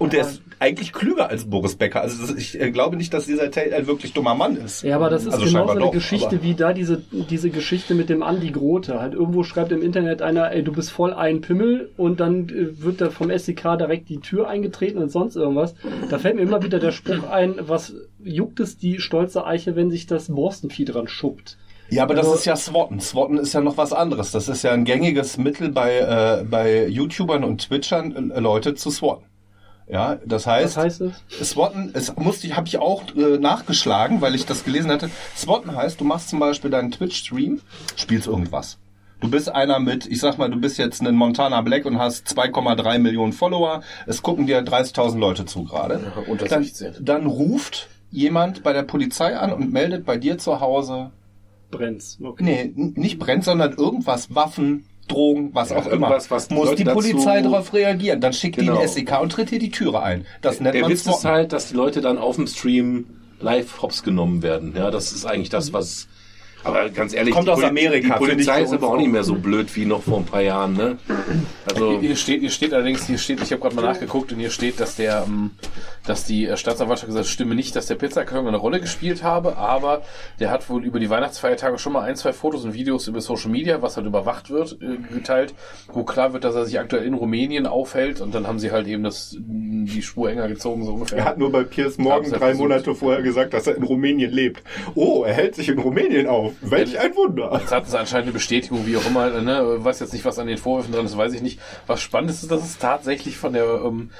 Und 0.00 0.12
der 0.14 0.22
ist 0.22 0.42
eigentlich 0.58 0.92
klüger 0.92 1.28
als 1.28 1.44
Boris 1.44 1.76
Becker. 1.76 2.00
Also 2.00 2.26
das- 2.26 2.34
ich 2.34 2.58
äh, 2.60 2.70
glaube 2.70 2.96
nicht, 2.96 3.12
dass 3.14 3.26
dieser 3.26 3.50
Tate 3.50 3.74
ein 3.76 3.86
wirklich 3.86 4.12
dummer 4.14 4.34
Mann 4.34 4.56
ist. 4.56 4.82
Ja, 4.82 4.96
aber 4.96 5.10
das 5.10 5.26
ist 5.26 5.34
Also 5.34 5.44
genauso 5.44 5.70
eine 5.72 5.80
doch, 5.80 5.92
Geschichte 5.92 6.42
wie 6.42 6.54
da 6.54 6.72
diese, 6.72 7.02
diese 7.12 7.50
Geschichte 7.50 7.94
mit 7.94 8.08
dem 8.08 8.22
Andi 8.22 8.50
Grote. 8.50 8.98
Halt 8.98 9.12
irgendwo 9.14 9.42
schreibt 9.42 9.72
im 9.72 9.82
Internet 9.82 10.22
einer, 10.22 10.50
ey, 10.52 10.62
du 10.64 10.72
bist 10.72 10.90
voll 10.90 11.12
ein 11.12 11.42
Pimmel 11.42 11.90
und 11.98 12.18
dann 12.18 12.48
äh, 12.48 12.82
wird 12.82 13.00
da 13.02 13.10
vom 13.10 13.28
SDK 13.30 13.76
direkt 13.76 14.08
die 14.08 14.20
Tür 14.20 14.48
eingetreten 14.48 14.98
und 14.98 15.10
sonst 15.12 15.36
irgendwas. 15.36 15.74
Da 16.08 16.18
fällt 16.18 16.36
mir 16.36 16.42
immer 16.42 16.62
wieder 16.62 16.78
der 16.78 16.92
Spruch 16.92 17.28
ein, 17.30 17.56
was 17.60 17.94
juckt 18.24 18.58
es 18.60 18.78
die 18.78 19.00
stolze 19.00 19.44
Eiche, 19.46 19.76
wenn 19.76 19.90
sich 19.90 20.06
das 20.06 20.28
Borstenvieh 20.34 20.86
dran 20.86 21.08
schuppt. 21.08 21.58
Ja, 21.90 22.04
aber 22.04 22.14
das 22.14 22.24
Also- 22.26 22.38
ist 22.38 22.44
ja 22.46 22.56
Swatten. 22.56 23.00
Swatten 23.00 23.36
ist 23.36 23.52
ja 23.52 23.60
noch 23.60 23.76
was 23.76 23.92
anderes. 23.92 24.30
Das 24.30 24.48
ist 24.48 24.62
ja 24.62 24.70
ein 24.72 24.84
gängiges 24.84 25.36
Mittel 25.38 25.70
bei, 25.70 25.98
äh, 25.98 26.44
bei 26.44 26.86
YouTubern 26.86 27.44
und 27.44 27.66
Twitchern, 27.68 28.30
äh, 28.30 28.40
Leute 28.40 28.74
zu 28.74 28.90
swatten. 28.90 29.24
Ja, 29.90 30.18
das 30.24 30.46
heißt, 30.46 30.76
Was 30.76 30.84
heißt 30.84 31.00
das? 31.00 31.50
Swatten, 31.50 31.90
es 31.94 32.14
musste 32.16 32.46
ich, 32.46 32.56
habe 32.56 32.68
ich 32.68 32.78
auch 32.78 33.02
äh, 33.16 33.38
nachgeschlagen, 33.38 34.20
weil 34.20 34.34
ich 34.34 34.46
das 34.46 34.64
gelesen 34.64 34.90
hatte. 34.90 35.10
Swatten 35.36 35.74
heißt, 35.74 36.00
du 36.00 36.04
machst 36.04 36.28
zum 36.28 36.38
Beispiel 36.38 36.70
deinen 36.70 36.92
Twitch-Stream, 36.92 37.60
spielst 37.96 38.28
irgendwas. 38.28 38.78
Du 39.20 39.28
bist 39.28 39.50
einer 39.50 39.80
mit, 39.80 40.06
ich 40.06 40.20
sag 40.20 40.38
mal, 40.38 40.48
du 40.50 40.58
bist 40.58 40.78
jetzt 40.78 41.02
ein 41.02 41.14
Montana 41.14 41.60
Black 41.60 41.84
und 41.84 41.98
hast 41.98 42.26
2,3 42.28 42.98
Millionen 42.98 43.32
Follower. 43.32 43.82
Es 44.06 44.22
gucken 44.22 44.46
dir 44.46 44.62
30.000 44.64 45.18
Leute 45.18 45.44
zu 45.44 45.64
gerade. 45.64 46.12
unter 46.26 46.46
Dann, 46.46 46.62
16. 46.64 47.04
dann 47.04 47.26
ruft 47.26 47.88
jemand 48.10 48.62
bei 48.62 48.72
der 48.72 48.82
Polizei 48.82 49.36
an 49.36 49.52
und 49.52 49.72
meldet 49.72 50.06
bei 50.06 50.16
dir 50.16 50.38
zu 50.38 50.60
Hause 50.60 51.10
Brennt's. 51.70 52.18
Okay. 52.22 52.72
Nee, 52.74 52.92
nicht 52.94 53.18
brennt, 53.18 53.44
sondern 53.44 53.74
irgendwas, 53.74 54.34
Waffen, 54.34 54.86
Drogen, 55.10 55.50
was 55.52 55.70
Ja, 55.70 55.76
auch 55.78 55.86
immer. 55.86 56.10
was 56.10 56.48
die 56.48 56.54
Muss 56.54 56.66
Leute 56.70 56.84
die 56.84 56.90
Polizei 56.90 57.40
darauf 57.42 57.72
reagieren. 57.72 58.20
Dann 58.20 58.32
schickt 58.32 58.56
die 58.60 58.66
Genau. 58.66 58.78
den 58.78 58.88
SEK 58.88 59.20
und 59.20 59.30
tritt 59.32 59.50
dir 59.50 59.58
die 59.58 59.70
Türe 59.70 60.02
ein. 60.02 60.26
Das 60.40 60.60
nennt 60.60 60.74
Der 60.74 60.82
man 60.82 60.90
Witz 60.90 61.06
ist 61.06 61.24
halt, 61.24 61.52
dass 61.52 61.68
die 61.68 61.74
Leute 61.74 62.00
dann 62.00 62.18
auf 62.18 62.36
dem 62.36 62.46
Stream 62.46 63.06
live 63.40 63.82
hops 63.82 64.02
genommen 64.02 64.42
werden. 64.42 64.74
Ja, 64.76 64.90
das 64.90 65.12
ist 65.12 65.24
eigentlich 65.26 65.48
das, 65.50 65.72
was. 65.72 66.08
Aber 66.62 66.88
ganz 66.90 67.14
ehrlich, 67.14 67.34
Kommt 67.34 67.46
die, 67.46 67.52
aus 67.52 67.58
Poli- 67.60 67.68
Amerika, 67.68 68.14
die 68.18 68.24
Polizei 68.24 68.62
ist 68.62 68.72
aber 68.72 68.88
auch 68.88 68.96
nicht 68.96 69.10
mehr 69.10 69.24
so 69.24 69.34
blöd 69.34 69.74
wie 69.76 69.86
noch 69.86 70.02
vor 70.02 70.18
ein 70.18 70.24
paar 70.26 70.42
Jahren. 70.42 70.74
Ne? 70.74 70.98
Also 71.72 71.98
Hier 72.00 72.16
steht, 72.16 72.40
hier 72.40 72.50
steht 72.50 72.74
allerdings, 72.74 73.06
hier 73.06 73.18
steht, 73.18 73.40
ich 73.42 73.50
habe 73.52 73.60
gerade 73.62 73.74
mal 73.76 73.82
nachgeguckt 73.82 74.32
und 74.32 74.38
hier 74.38 74.50
steht, 74.50 74.78
dass 74.78 74.96
der, 74.96 75.24
ähm, 75.26 75.52
dass 76.06 76.24
die 76.24 76.46
äh, 76.46 76.56
Staatsanwaltschaft 76.56 77.06
gesagt 77.08 77.26
hat, 77.26 77.32
stimme 77.32 77.54
nicht, 77.54 77.74
dass 77.76 77.86
der 77.86 77.94
Pizzakarton 77.94 78.46
eine 78.46 78.56
Rolle 78.58 78.80
gespielt 78.80 79.22
habe, 79.22 79.56
aber 79.56 80.02
der 80.38 80.50
hat 80.50 80.68
wohl 80.68 80.84
über 80.84 81.00
die 81.00 81.08
Weihnachtsfeiertage 81.08 81.78
schon 81.78 81.92
mal 81.94 82.02
ein, 82.02 82.16
zwei 82.16 82.32
Fotos 82.32 82.64
und 82.64 82.74
Videos 82.74 83.06
über 83.08 83.20
Social 83.20 83.50
Media, 83.50 83.80
was 83.80 83.96
halt 83.96 84.06
überwacht 84.06 84.50
wird, 84.50 84.78
äh, 84.82 85.14
geteilt, 85.14 85.54
wo 85.92 86.04
klar 86.04 86.32
wird, 86.32 86.44
dass 86.44 86.54
er 86.54 86.66
sich 86.66 86.78
aktuell 86.78 87.04
in 87.04 87.14
Rumänien 87.14 87.66
aufhält 87.66 88.20
und 88.20 88.34
dann 88.34 88.46
haben 88.46 88.58
sie 88.58 88.70
halt 88.70 88.86
eben 88.86 89.02
das, 89.02 89.36
die 89.40 90.02
Spur 90.02 90.30
enger 90.30 90.48
gezogen, 90.48 90.84
so 90.84 90.92
ungefähr. 90.92 91.18
Er 91.18 91.24
hat 91.24 91.38
nur 91.38 91.50
bei 91.50 91.64
Piers 91.64 91.96
Morgan 91.98 92.24
ja 92.30 92.38
drei 92.38 92.38
versucht. 92.48 92.58
Monate 92.60 92.94
vorher 92.94 93.22
gesagt, 93.22 93.54
dass 93.54 93.66
er 93.66 93.76
in 93.76 93.82
Rumänien 93.82 94.30
lebt. 94.30 94.62
Oh, 94.94 95.24
er 95.24 95.32
hält 95.32 95.54
sich 95.54 95.68
in 95.68 95.78
Rumänien 95.78 96.26
auf. 96.26 96.49
Welch 96.60 96.98
ein 96.98 97.14
Wunder. 97.16 97.58
Jetzt 97.60 97.72
hatten 97.72 97.90
sie 97.90 97.98
anscheinend 97.98 98.26
eine 98.26 98.32
Bestätigung, 98.32 98.86
wie 98.86 98.96
auch 98.96 99.06
immer, 99.06 99.30
ne? 99.30 99.84
weiß 99.84 100.00
jetzt 100.00 100.12
nicht, 100.12 100.24
was 100.24 100.38
an 100.38 100.46
den 100.46 100.58
Vorwürfen 100.58 100.92
dran 100.92 101.06
ist, 101.06 101.16
weiß 101.16 101.32
ich 101.32 101.42
nicht. 101.42 101.60
Was 101.86 102.00
spannend 102.00 102.30
ist, 102.30 102.42
ist, 102.42 102.50
dass 102.50 102.64
es 102.64 102.78
tatsächlich 102.78 103.36
von 103.36 103.52
der, 103.52 103.82
ähm, 103.84 104.10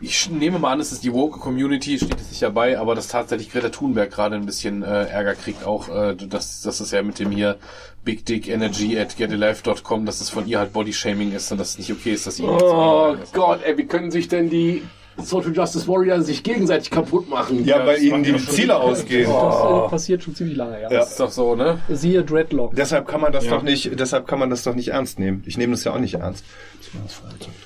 ich 0.00 0.28
nehme 0.30 0.58
mal 0.58 0.72
an, 0.72 0.80
es 0.80 0.92
ist 0.92 1.04
die 1.04 1.12
Woke 1.12 1.38
Community, 1.38 1.98
steht 1.98 2.10
jetzt 2.10 2.30
nicht 2.30 2.42
dabei, 2.42 2.78
aber 2.78 2.94
dass 2.94 3.08
tatsächlich 3.08 3.50
Greta 3.50 3.68
Thunberg 3.68 4.10
gerade 4.10 4.36
ein 4.36 4.46
bisschen 4.46 4.82
äh, 4.82 5.04
Ärger 5.04 5.34
kriegt, 5.34 5.64
auch, 5.64 5.88
äh, 5.88 6.14
dass, 6.14 6.62
dass 6.62 6.80
es 6.80 6.90
ja 6.90 7.02
mit 7.02 7.18
dem 7.18 7.30
hier 7.30 7.58
Big 8.04 8.26
Dick 8.26 8.48
Energy 8.48 8.98
at 8.98 9.16
getalife.com, 9.16 10.04
dass 10.04 10.20
es 10.20 10.30
von 10.30 10.46
ihr 10.46 10.58
halt 10.58 10.72
Bodyshaming 10.72 11.32
ist 11.32 11.50
und 11.52 11.58
dass 11.58 11.70
es 11.70 11.78
nicht 11.78 11.92
okay 11.92 12.12
ist, 12.12 12.26
dass 12.26 12.36
sie 12.36 12.44
Oh 12.44 13.16
Gott, 13.32 13.62
ey, 13.64 13.78
wie 13.78 13.86
können 13.86 14.10
sich 14.10 14.28
denn 14.28 14.50
die 14.50 14.82
Social 15.16 15.52
Justice 15.54 15.86
Warrior 15.86 16.20
sich 16.22 16.42
gegenseitig 16.42 16.90
kaputt 16.90 17.28
machen? 17.28 17.64
Ja, 17.64 17.86
weil 17.86 17.94
das 17.94 18.02
ihnen 18.02 18.24
die 18.24 18.30
ja 18.32 18.38
Ziele 18.38 18.76
ausgehen. 18.76 19.30
Das 19.30 19.54
äh, 19.86 19.88
passiert 19.88 20.22
schon 20.22 20.34
ziemlich 20.34 20.56
lange, 20.56 20.82
ja. 20.82 20.90
Ja. 20.90 20.98
Das 21.00 21.12
ist 21.12 21.20
doch 21.20 21.30
so, 21.30 21.54
ne? 21.54 21.78
Siehe 21.88 22.24
Dreadlock. 22.24 22.74
Deshalb 22.74 23.06
kann 23.06 23.20
man 23.20 23.32
das 23.32 23.44
Ja. 23.44 23.52
doch 23.52 23.62
nicht, 23.62 23.98
deshalb 23.98 24.26
kann 24.26 24.38
man 24.38 24.50
das 24.50 24.64
doch 24.64 24.74
nicht 24.74 24.88
ernst 24.88 25.18
nehmen. 25.18 25.42
Ich 25.46 25.56
nehme 25.56 25.72
das 25.72 25.84
ja 25.84 25.92
auch 25.92 25.98
nicht 26.00 26.14
ernst. 26.14 26.44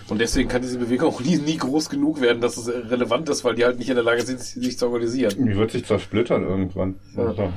Und 0.08 0.20
deswegen 0.20 0.48
kann 0.48 0.62
diese 0.62 0.78
Bewegung 0.78 1.08
auch 1.12 1.20
nie, 1.20 1.37
nie 1.37 1.56
groß 1.56 1.90
genug 1.90 2.20
werden, 2.20 2.40
dass 2.40 2.56
es 2.56 2.68
relevant 2.68 3.28
ist, 3.28 3.44
weil 3.44 3.54
die 3.54 3.64
halt 3.64 3.78
nicht 3.78 3.88
in 3.88 3.94
der 3.94 4.04
Lage 4.04 4.22
sind, 4.22 4.40
sich 4.40 4.78
zu 4.78 4.87
organisieren. 4.87 5.34
Die 5.38 5.56
wird 5.56 5.70
sich 5.70 5.84
zersplittern 5.84 6.42
irgendwann. 6.44 6.96
Ja. 7.16 7.34
So. 7.34 7.52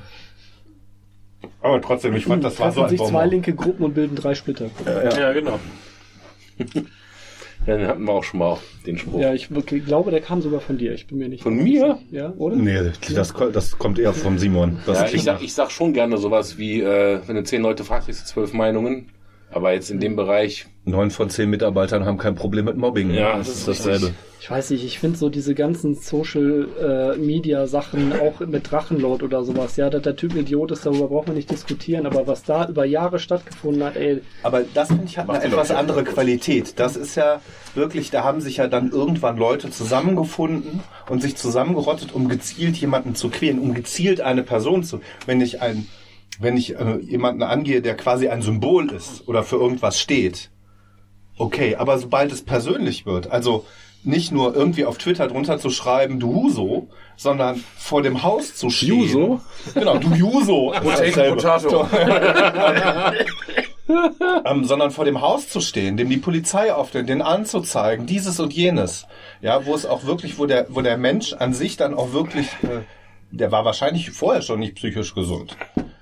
Aber 1.62 1.82
trotzdem, 1.82 2.16
ich 2.16 2.26
fand, 2.26 2.44
das 2.44 2.60
war 2.60 2.72
so 2.72 2.84
ein 2.84 2.90
sich 2.90 3.02
zwei 3.02 3.26
linke 3.26 3.54
Gruppen 3.54 3.84
und 3.86 3.94
bilden 3.94 4.16
drei 4.16 4.36
Splitter. 4.36 4.70
Ja, 4.86 5.34
genau. 5.34 5.60
Ja, 7.68 7.78
den 7.78 7.88
hatten 7.88 8.04
wir 8.04 8.12
auch 8.14 8.24
schon 8.24 8.40
mal 8.40 8.58
den 8.86 8.98
Spruch. 8.98 9.20
Ja, 9.20 9.34
ich 9.34 9.50
glaube, 9.86 10.12
der 10.12 10.22
kam 10.22 10.42
sogar 10.42 10.62
von 10.62 10.78
dir. 10.78 10.94
Ich 10.94 11.08
bin 11.08 11.20
mir 11.20 11.30
nicht 11.30 11.44
Von 11.44 11.56
mir? 11.56 12.00
Ja, 12.10 12.34
oder? 12.38 12.56
Nee, 12.56 12.92
das, 13.14 13.34
das 13.54 13.78
kommt 13.78 14.00
eher 14.00 14.14
vom 14.14 14.40
Simon. 14.40 14.80
Das 14.86 15.00
Ja, 15.00 15.08
ich 15.08 15.24
sag, 15.24 15.42
ich 15.44 15.54
sag 15.54 15.72
schon 15.72 15.94
gerne 15.94 16.18
sowas 16.18 16.58
wie, 16.58 16.82
äh, 16.82 17.20
wenn 17.28 17.36
du 17.36 17.44
zehn 17.44 17.62
Leute 17.62 17.84
fragst, 17.84 18.08
kriegst 18.08 18.24
du 18.24 18.34
zwölf 18.34 18.54
Meinungen. 18.54 19.10
Aber 19.52 19.74
jetzt 19.74 19.92
in 19.92 20.00
dem 20.00 20.16
Bereich, 20.16 20.68
Neun 20.84 21.12
von 21.12 21.30
zehn 21.30 21.50
Mitarbeitern 21.50 22.06
haben 22.06 22.18
kein 22.18 22.34
Problem 22.34 22.66
mit 22.66 22.76
Mobbing. 22.76 23.12
Ja, 23.12 23.38
das 23.38 23.48
das 23.48 23.58
ist 23.58 23.68
dasselbe. 23.68 24.06
richtig. 24.08 24.16
Ich 24.40 24.50
weiß 24.50 24.72
nicht, 24.72 24.84
ich 24.84 24.98
finde 24.98 25.20
so 25.20 25.30
diese 25.30 25.54
ganzen 25.54 25.94
Social 25.94 26.68
äh, 26.82 27.18
Media 27.20 27.68
Sachen, 27.68 28.12
auch 28.14 28.40
mit 28.40 28.72
Drachenlord 28.72 29.22
oder 29.22 29.44
sowas, 29.44 29.78
ja, 29.78 29.92
dass 29.92 30.02
der 30.02 30.16
Typ 30.16 30.32
ein 30.34 30.40
Idiot 30.40 30.72
ist, 30.72 30.84
darüber 30.84 31.10
braucht 31.10 31.28
man 31.28 31.36
nicht 31.36 31.52
diskutieren, 31.52 32.08
aber 32.08 32.26
was 32.26 32.42
da 32.42 32.68
über 32.68 32.84
Jahre 32.86 33.20
stattgefunden 33.20 33.84
hat, 33.84 33.96
ey, 33.98 34.22
Aber 34.42 34.64
das 34.74 34.88
finde 34.88 35.04
ich 35.06 35.20
hat 35.20 35.30
eine 35.30 35.44
etwas 35.44 35.70
andere. 35.70 36.04
Qualität. 36.04 36.80
Das 36.80 36.96
ist 36.96 37.14
ja 37.14 37.42
wirklich, 37.76 38.10
da 38.10 38.24
haben 38.24 38.42
sich 38.42 38.58
ja 38.58 38.68
dann 38.68 38.90
irgendwann 38.90 39.38
Leute 39.38 39.70
zusammengefunden 39.70 40.80
und 41.08 41.22
sich 41.22 41.36
zusammengerottet, 41.36 42.12
um 42.16 42.28
gezielt 42.28 42.78
jemanden 42.78 43.14
zu 43.14 43.30
quälen, 43.30 43.60
um 43.60 43.76
gezielt 43.76 44.22
eine 44.22 44.42
Person 44.42 44.84
zu. 44.84 45.02
Wenn 45.28 45.40
ich 45.42 45.62
ein, 45.62 45.86
wenn 46.42 46.58
ich 46.58 46.76
äh, 46.76 46.98
jemanden 47.00 47.44
angehe, 47.44 47.82
der 47.82 47.96
quasi 47.96 48.28
ein 48.28 48.42
Symbol 48.42 48.92
ist 48.92 49.28
oder 49.28 49.44
für 49.44 49.58
irgendwas 49.58 50.00
steht, 50.00 50.50
okay, 51.38 51.76
aber 51.76 51.98
sobald 51.98 52.32
es 52.32 52.44
persönlich 52.44 53.06
wird, 53.06 53.32
also 53.32 53.66
nicht 54.04 54.32
nur 54.32 54.56
irgendwie 54.56 54.86
auf 54.86 54.98
Twitter 54.98 55.28
drunter 55.28 55.60
zu 55.60 55.70
schreiben, 55.70 56.20
du 56.20 56.34
Huso, 56.34 56.88
sondern 57.16 57.64
vor 57.78 58.02
dem 58.02 58.24
Haus 58.24 58.56
zu 58.56 58.70
stehen. 58.72 59.02
Juso? 59.02 59.42
Genau, 59.74 59.98
du 59.98 60.14
Juso. 60.16 60.74
Potato, 60.82 61.36
Potato. 61.36 61.88
ähm, 64.46 64.66
sondern 64.66 64.92
vor 64.92 65.06
dem 65.06 65.22
Haus 65.22 65.50
zu 65.50 65.62
stehen, 65.62 65.98
dem 65.98 66.10
die 66.10 66.18
Polizei 66.18 66.74
aufnimmt, 66.74 67.10
den 67.10 67.22
anzuzeigen, 67.22 68.08
dieses 68.08 68.40
und 68.40 68.54
jenes. 68.54 69.06
Ja, 69.42 69.66
wo 69.66 69.76
es 69.76 69.86
auch 69.86 70.06
wirklich, 70.06 70.40
wo 70.40 70.48
der, 70.48 70.66
wo 70.70 70.82
der 70.82 70.98
Mensch 70.98 71.34
an 71.34 71.54
sich 71.54 71.78
dann 71.78 71.94
auch 71.94 72.12
wirklich, 72.14 72.48
äh, 72.64 72.82
der 73.30 73.52
war 73.52 73.66
wahrscheinlich 73.66 74.10
vorher 74.12 74.42
schon 74.42 74.60
nicht 74.60 74.76
psychisch 74.76 75.14
gesund. 75.14 75.56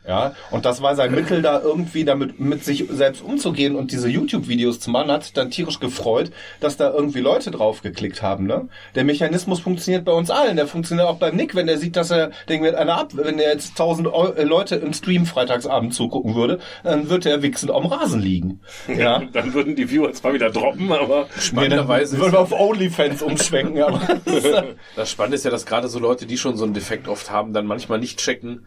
Ja, 0.09 0.33
und 0.49 0.65
das 0.65 0.81
war 0.81 0.95
sein 0.95 1.13
Mittel, 1.13 1.43
da 1.43 1.61
irgendwie 1.61 2.03
damit 2.03 2.39
mit 2.39 2.65
sich 2.65 2.85
selbst 2.89 3.21
umzugehen 3.21 3.75
und 3.75 3.91
diese 3.91 4.09
YouTube-Videos 4.09 4.79
zu 4.79 4.89
machen, 4.89 5.11
hat 5.11 5.21
sich 5.21 5.33
dann 5.33 5.51
tierisch 5.51 5.79
gefreut, 5.79 6.31
dass 6.59 6.77
da 6.77 6.91
irgendwie 6.91 7.19
Leute 7.19 7.51
drauf 7.51 7.83
geklickt 7.83 8.23
haben. 8.23 8.47
Ne? 8.47 8.69
Der 8.95 9.03
Mechanismus 9.03 9.59
funktioniert 9.59 10.05
bei 10.05 10.11
uns 10.11 10.31
allen. 10.31 10.55
Der 10.55 10.65
funktioniert 10.65 11.07
auch 11.07 11.17
beim 11.17 11.35
Nick, 11.35 11.53
wenn 11.53 11.67
er 11.67 11.77
sieht, 11.77 11.95
dass 11.95 12.09
er, 12.09 12.31
denkt 12.49 12.65
wird 12.65 12.73
einer 12.73 12.97
ab, 12.97 13.11
wenn 13.13 13.37
er 13.37 13.51
jetzt 13.51 13.77
tausend 13.77 14.07
äh, 14.07 14.41
Leute 14.45 14.77
im 14.77 14.93
Stream 14.93 15.27
freitagsabend 15.27 15.93
zugucken 15.93 16.33
würde, 16.33 16.57
dann 16.83 17.11
würde 17.11 17.29
er 17.29 17.43
wichsend 17.43 17.71
am 17.71 17.85
Rasen 17.85 18.19
liegen. 18.19 18.61
Ja. 18.87 19.21
dann 19.31 19.53
würden 19.53 19.75
die 19.75 19.91
Viewer 19.91 20.11
zwar 20.13 20.33
wieder 20.33 20.49
droppen, 20.49 20.91
aber 20.91 21.27
Spannenderweise 21.37 22.17
würden 22.17 22.31
wir 22.31 22.39
auf 22.39 22.51
OnlyFans 22.51 23.21
umschwenken, 23.21 23.83
aber 23.83 24.01
Das 24.95 25.11
Spannende 25.11 25.35
ist 25.35 25.45
ja, 25.45 25.51
dass 25.51 25.67
gerade 25.67 25.87
so 25.87 25.99
Leute, 25.99 26.25
die 26.25 26.39
schon 26.39 26.57
so 26.57 26.63
einen 26.63 26.73
Defekt 26.73 27.07
oft 27.07 27.29
haben, 27.29 27.53
dann 27.53 27.67
manchmal 27.67 27.99
nicht 27.99 28.17
checken, 28.17 28.65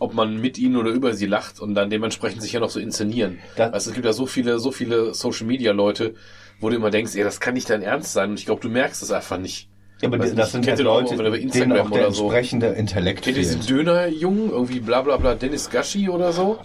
ob 0.00 0.12
man 0.14 0.40
mit 0.40 0.58
ihnen 0.58 0.76
oder 0.76 0.90
über 0.90 1.14
sie 1.14 1.26
lacht 1.26 1.60
und 1.60 1.74
dann 1.76 1.88
dementsprechend 1.90 2.42
sich 2.42 2.52
ja 2.52 2.58
noch 2.60 2.70
so 2.70 2.80
inszenieren. 2.80 3.38
Das- 3.56 3.72
also 3.72 3.90
es 3.90 3.94
gibt 3.94 4.04
ja 4.06 4.12
so 4.12 4.26
viele, 4.26 4.58
so 4.58 4.72
viele 4.72 5.14
Social 5.14 5.46
Media 5.46 5.70
Leute, 5.72 6.14
wo 6.58 6.68
du 6.68 6.76
immer 6.76 6.90
denkst, 6.90 7.14
ey, 7.14 7.22
das 7.22 7.38
kann 7.40 7.54
nicht 7.54 7.70
dein 7.70 7.82
Ernst 7.82 8.12
sein. 8.12 8.30
Und 8.30 8.38
ich 8.40 8.44
glaube, 8.46 8.60
du 8.60 8.68
merkst 8.68 9.02
es 9.02 9.12
einfach 9.12 9.38
nicht. 9.38 9.69
Ja, 10.00 10.08
aber 10.08 10.18
das 10.18 10.52
sind 10.52 10.64
ja 10.64 10.74
auch, 10.74 10.78
Leute, 10.78 11.18
wenn 11.18 11.30
bei 11.30 11.38
denen 11.38 11.50
Instagram 11.50 11.86
auch 11.86 11.90
der 11.90 12.02
oder 12.02 12.12
so. 12.12 12.22
entsprechende 12.24 12.66
Intellekt 12.68 13.22
Kennt 13.22 13.36
fehlt. 13.36 13.68
Dönerjungen, 13.68 14.50
irgendwie 14.50 14.80
bla 14.80 15.02
bla 15.02 15.18
bla, 15.18 15.34
Dennis 15.34 15.68
Gashi 15.68 16.08
oder 16.08 16.32
so? 16.32 16.58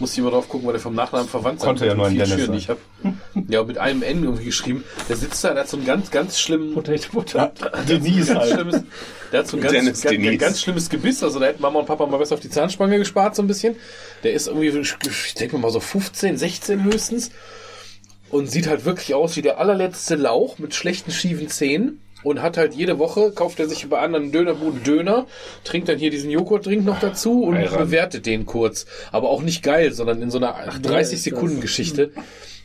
Muss 0.00 0.16
ich 0.16 0.22
mal 0.22 0.30
drauf 0.30 0.48
gucken, 0.48 0.66
weil 0.66 0.74
der 0.74 0.80
vom 0.80 0.94
Nachnamen 0.94 1.28
verwandt 1.28 1.60
Konnte 1.60 1.86
ja 1.86 1.94
nur 1.94 2.06
ein 2.06 2.16
Dennis 2.16 2.34
Schüren, 2.34 2.54
ich 2.54 2.68
hab. 2.68 2.78
Ja, 3.48 3.64
mit 3.64 3.78
einem 3.78 4.02
N 4.02 4.22
irgendwie 4.22 4.44
geschrieben. 4.44 4.84
Der 5.08 5.16
sitzt 5.16 5.42
da, 5.42 5.52
der 5.52 5.62
hat 5.62 5.68
so 5.68 5.76
einen 5.76 5.86
ganz, 5.86 6.10
ganz 6.10 6.38
schlimmen 6.38 6.74
Potato 6.74 7.10
Butter. 7.12 7.52
Denise 7.88 8.34
ganz 8.34 8.44
halt. 8.44 8.52
schlimmes, 8.52 8.82
der 9.32 9.38
hat 9.40 9.48
so 9.48 9.56
ein 9.56 9.62
ganz, 9.62 9.72
Dennis 9.72 10.02
ganz, 10.02 10.16
Denise. 10.16 10.38
ganz 10.38 10.60
schlimmes 10.60 10.88
Gebiss. 10.90 11.22
Also 11.22 11.40
da 11.40 11.46
hätten 11.46 11.62
Mama 11.62 11.80
und 11.80 11.86
Papa 11.86 12.06
mal 12.06 12.18
besser 12.18 12.34
auf 12.34 12.40
die 12.40 12.50
Zahnspange 12.50 12.98
gespart, 12.98 13.34
so 13.34 13.42
ein 13.42 13.48
bisschen. 13.48 13.74
Der 14.22 14.34
ist 14.34 14.46
irgendwie, 14.46 14.68
ich 14.68 15.34
denke 15.34 15.58
mal 15.58 15.70
so 15.70 15.80
15, 15.80 16.36
16 16.36 16.84
höchstens. 16.84 17.30
Und 18.30 18.50
sieht 18.50 18.66
halt 18.66 18.84
wirklich 18.84 19.14
aus 19.14 19.36
wie 19.36 19.42
der 19.42 19.58
allerletzte 19.58 20.14
Lauch 20.14 20.58
mit 20.58 20.74
schlechten, 20.74 21.10
schiefen 21.10 21.48
Zähnen. 21.48 22.02
Und 22.24 22.42
hat 22.42 22.56
halt 22.56 22.74
jede 22.74 22.98
Woche, 22.98 23.30
kauft 23.32 23.60
er 23.60 23.68
sich 23.68 23.88
bei 23.88 24.00
anderen 24.00 24.32
Dönerbuden 24.32 24.82
Döner, 24.82 25.26
trinkt 25.64 25.88
dann 25.88 25.98
hier 25.98 26.10
diesen 26.10 26.30
Joghurtdrink 26.30 26.84
noch 26.84 26.98
dazu 26.98 27.44
und 27.44 27.56
Heirat. 27.56 27.78
bewertet 27.78 28.26
den 28.26 28.44
kurz. 28.44 28.86
Aber 29.12 29.30
auch 29.30 29.42
nicht 29.42 29.62
geil, 29.62 29.92
sondern 29.92 30.20
in 30.20 30.30
so 30.30 30.38
einer 30.38 30.56
30 30.82 31.22
Sekunden 31.22 31.60
Geschichte. 31.60 32.10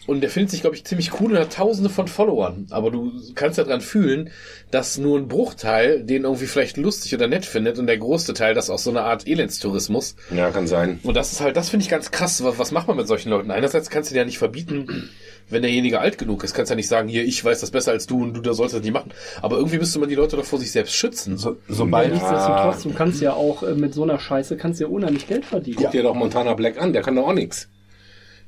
Und 0.05 0.21
der 0.21 0.29
findet 0.29 0.51
sich, 0.51 0.61
glaube 0.61 0.75
ich, 0.75 0.83
ziemlich 0.83 1.19
cool 1.19 1.31
und 1.31 1.39
hat 1.39 1.53
tausende 1.53 1.89
von 1.89 2.07
Followern. 2.07 2.67
Aber 2.71 2.91
du 2.91 3.11
kannst 3.35 3.57
ja 3.57 3.63
dran 3.63 3.81
fühlen, 3.81 4.31
dass 4.69 4.97
nur 4.97 5.17
ein 5.17 5.27
Bruchteil 5.27 6.03
den 6.03 6.23
irgendwie 6.23 6.47
vielleicht 6.47 6.77
lustig 6.77 7.13
oder 7.15 7.27
nett 7.27 7.45
findet 7.45 7.79
und 7.79 7.87
der 7.87 7.97
größte 7.97 8.33
Teil 8.33 8.53
das 8.53 8.69
aus 8.69 8.83
so 8.83 8.89
einer 8.89 9.05
Art 9.05 9.27
Elendstourismus. 9.27 10.15
Ja, 10.35 10.49
kann 10.49 10.67
sein. 10.67 10.99
Und 11.03 11.15
das 11.15 11.31
ist 11.31 11.41
halt, 11.41 11.55
das 11.55 11.69
finde 11.69 11.83
ich 11.83 11.89
ganz 11.89 12.11
krass. 12.11 12.43
Was, 12.43 12.59
was 12.59 12.71
macht 12.71 12.87
man 12.87 12.97
mit 12.97 13.07
solchen 13.07 13.29
Leuten? 13.29 13.51
Einerseits 13.51 13.89
kannst 13.89 14.09
du 14.09 14.13
dir 14.13 14.21
ja 14.21 14.25
nicht 14.25 14.39
verbieten, 14.39 15.09
wenn 15.49 15.61
derjenige 15.61 15.99
alt 15.99 16.17
genug 16.17 16.43
ist, 16.43 16.53
kannst 16.53 16.69
du 16.69 16.73
ja 16.73 16.77
nicht 16.77 16.87
sagen, 16.87 17.07
hier, 17.07 17.23
ich 17.23 17.43
weiß 17.43 17.61
das 17.61 17.71
besser 17.71 17.91
als 17.91 18.07
du 18.07 18.23
und 18.23 18.33
du 18.33 18.41
da 18.41 18.53
sollst 18.53 18.75
das 18.75 18.81
nicht 18.81 18.93
machen. 18.93 19.11
Aber 19.41 19.57
irgendwie 19.57 19.77
müsste 19.77 19.99
man 19.99 20.09
die 20.09 20.15
Leute 20.15 20.35
doch 20.35 20.45
vor 20.45 20.59
sich 20.59 20.71
selbst 20.71 20.95
schützen. 20.95 21.37
So, 21.37 21.57
Weil 21.67 21.75
sobald 21.75 22.13
nichtsdestotrotz, 22.13 22.83
du 22.83 22.93
kannst 22.93 23.21
ja 23.21 23.33
auch 23.33 23.63
äh, 23.63 23.75
mit 23.75 23.93
so 23.93 24.03
einer 24.03 24.19
Scheiße 24.19 24.57
kannst 24.57 24.81
ja 24.81 24.87
unheimlich 24.87 25.27
Geld 25.27 25.45
verdienen. 25.45 25.77
Guck 25.79 25.91
dir 25.91 26.03
doch 26.03 26.15
Montana 26.15 26.53
Black 26.55 26.81
an, 26.81 26.93
der 26.93 27.03
kann 27.03 27.15
doch 27.15 27.27
auch 27.27 27.33
nix. 27.33 27.69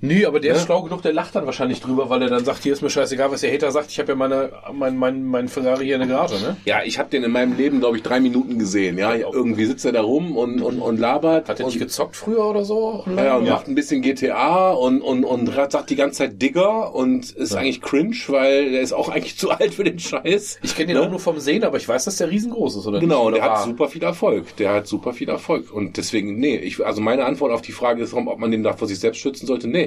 Nee, 0.01 0.25
aber 0.25 0.39
der 0.39 0.51
Ja. 0.51 0.57
ist 0.57 0.65
schlau 0.65 0.81
genug, 0.83 1.01
der 1.01 1.13
lacht 1.13 1.35
dann 1.35 1.45
wahrscheinlich 1.45 1.79
drüber, 1.81 2.09
weil 2.09 2.21
er 2.21 2.29
dann 2.29 2.43
sagt, 2.45 2.63
hier 2.63 2.73
ist 2.73 2.81
mir 2.81 2.89
scheißegal, 2.89 3.31
was 3.31 3.41
der 3.41 3.51
Hater 3.53 3.71
sagt, 3.71 3.89
ich 3.91 3.97
habe 3.99 4.09
ja 4.11 4.15
meine, 4.15 4.51
mein, 4.73 4.97
mein, 4.97 5.23
mein 5.23 5.47
Ferrari 5.47 5.85
hier 5.85 5.95
in 5.95 6.01
der 6.01 6.09
Garage, 6.09 6.35
ne? 6.35 6.57
Ja, 6.65 6.81
ich 6.83 6.99
habe 6.99 7.09
den 7.09 7.23
in 7.23 7.31
meinem 7.31 7.55
Leben, 7.57 7.79
glaube 7.79 7.97
ich, 7.97 8.03
drei 8.03 8.19
Minuten 8.19 8.59
gesehen. 8.59 8.97
Ja, 8.97 9.15
irgendwie 9.15 9.65
sitzt 9.65 9.85
er 9.85 9.93
da 9.93 10.01
rum 10.01 10.37
und, 10.37 10.61
und, 10.61 10.79
und 10.79 10.99
labert. 10.99 11.49
Hat 11.49 11.59
er 11.59 11.65
nicht 11.65 11.79
gezockt 11.79 12.15
früher 12.15 12.45
oder 12.45 12.65
so? 12.65 13.03
ja, 13.15 13.37
und 13.37 13.47
macht 13.47 13.67
ein 13.67 13.75
bisschen 13.75 14.01
GTA 14.01 14.71
und, 14.73 15.01
und, 15.01 15.23
und 15.23 15.51
sagt 15.71 15.89
die 15.89 15.95
ganze 15.95 16.19
Zeit 16.19 16.41
Digger 16.41 16.93
und 16.93 17.31
ist 17.31 17.55
eigentlich 17.55 17.81
cringe, 17.81 18.15
weil 18.27 18.71
der 18.71 18.81
ist 18.81 18.93
auch 18.93 19.09
eigentlich 19.15 19.37
zu 19.37 19.49
alt 19.51 19.73
für 19.73 19.83
den 19.83 19.99
Scheiß. 19.99 20.59
Ich 20.61 20.75
kenne 20.75 20.87
den 20.87 20.97
Ne? 20.97 21.03
auch 21.03 21.09
nur 21.09 21.19
vom 21.19 21.39
Sehen, 21.39 21.63
aber 21.63 21.77
ich 21.77 21.87
weiß, 21.87 22.05
dass 22.05 22.17
der 22.17 22.29
riesengroß 22.29 22.75
ist, 22.77 22.87
oder 22.87 22.99
Genau, 22.99 23.19
nicht? 23.19 23.27
und 23.27 23.33
der 23.35 23.43
hat 23.43 23.63
super 23.63 23.87
viel 23.87 24.03
Erfolg. 24.03 24.55
Der 24.57 24.73
hat 24.73 24.87
super 24.87 25.13
viel 25.13 25.29
Erfolg. 25.29 25.71
Und 25.73 25.97
deswegen, 25.97 26.37
nee, 26.39 26.55
ich, 26.57 26.85
also 26.85 27.01
meine 27.01 27.25
Antwort 27.25 27.51
auf 27.51 27.61
die 27.61 27.71
Frage 27.71 28.03
ist, 28.03 28.13
ob 28.13 28.39
man 28.39 28.51
den 28.51 28.63
da 28.63 28.73
vor 28.73 28.87
sich 28.87 28.99
selbst 28.99 29.19
schützen 29.19 29.45
sollte. 29.47 29.67
Nee. 29.67 29.84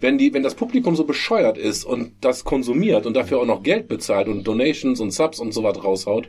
Wenn 0.00 0.18
die, 0.18 0.32
wenn 0.34 0.42
das 0.42 0.54
Publikum 0.54 0.96
so 0.96 1.04
bescheuert 1.04 1.58
ist 1.58 1.84
und 1.84 2.12
das 2.20 2.44
konsumiert 2.44 3.06
und 3.06 3.14
dafür 3.14 3.40
auch 3.40 3.46
noch 3.46 3.62
Geld 3.62 3.88
bezahlt 3.88 4.28
und 4.28 4.44
Donations 4.44 5.00
und 5.00 5.10
Subs 5.12 5.38
und 5.40 5.52
so 5.52 5.62
was 5.62 5.82
raushaut, 5.82 6.28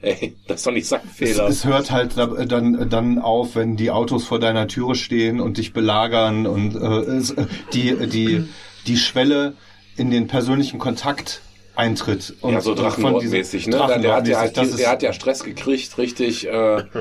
ey, 0.00 0.36
das 0.46 0.60
ist 0.60 0.66
doch 0.66 0.72
nicht 0.72 0.86
sein 0.86 1.00
es, 1.10 1.16
Fehler. 1.16 1.48
es 1.48 1.64
hört 1.64 1.90
halt 1.90 2.16
da- 2.16 2.26
dann, 2.44 2.88
dann 2.88 3.18
auf, 3.18 3.56
wenn 3.56 3.76
die 3.76 3.90
Autos 3.90 4.24
vor 4.24 4.38
deiner 4.38 4.68
Türe 4.68 4.94
stehen 4.94 5.40
und 5.40 5.58
dich 5.58 5.72
belagern 5.72 6.46
und 6.46 6.76
äh, 6.76 6.78
es, 7.16 7.30
äh, 7.32 7.46
die, 7.72 7.96
die, 8.06 8.44
die 8.86 8.96
Schwelle 8.96 9.54
in 9.96 10.10
den 10.10 10.28
persönlichen 10.28 10.78
Kontakt 10.78 11.40
eintritt. 11.74 12.34
Und, 12.40 12.52
ja, 12.54 12.60
so 12.60 12.70
und 12.72 12.78
von 12.78 12.84
diesem 12.86 13.02
Drachenlordmäßig, 13.02 13.66
ne? 13.68 13.76
Der, 13.76 13.98
der, 13.98 14.14
hat 14.16 14.28
ja, 14.28 14.48
das 14.48 14.68
ist- 14.68 14.78
der 14.78 14.90
hat 14.90 15.02
ja 15.02 15.12
Stress 15.12 15.42
gekriegt, 15.44 15.98
richtig. 15.98 16.46
Äh, 16.46 16.84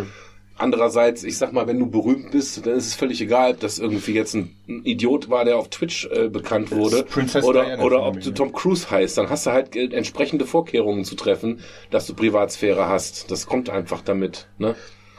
andererseits, 0.57 1.23
ich 1.23 1.37
sag 1.37 1.53
mal, 1.53 1.67
wenn 1.67 1.79
du 1.79 1.89
berühmt 1.89 2.31
bist, 2.31 2.65
dann 2.65 2.75
ist 2.75 2.87
es 2.87 2.95
völlig 2.95 3.21
egal, 3.21 3.51
ob 3.51 3.59
das 3.59 3.79
irgendwie 3.79 4.13
jetzt 4.13 4.33
ein, 4.33 4.55
ein 4.67 4.85
Idiot 4.85 5.29
war, 5.29 5.45
der 5.45 5.57
auf 5.57 5.69
Twitch 5.69 6.07
äh, 6.11 6.29
bekannt 6.29 6.71
wurde, 6.71 7.03
Princess 7.03 7.43
oder, 7.43 7.63
Diana 7.63 7.83
oder 7.83 8.03
ob 8.05 8.19
du? 8.19 8.31
Tom 8.31 8.51
Cruise 8.51 8.89
heißt. 8.89 9.17
Dann 9.17 9.29
hast 9.29 9.45
du 9.45 9.51
halt 9.51 9.75
äh, 9.75 9.85
entsprechende 9.85 10.45
Vorkehrungen 10.45 11.05
zu 11.05 11.15
treffen, 11.15 11.61
dass 11.91 12.07
du 12.07 12.13
Privatsphäre 12.13 12.87
hast. 12.87 13.31
Das 13.31 13.45
kommt 13.45 13.69
einfach 13.69 14.01
damit, 14.01 14.47
ne? 14.57 14.75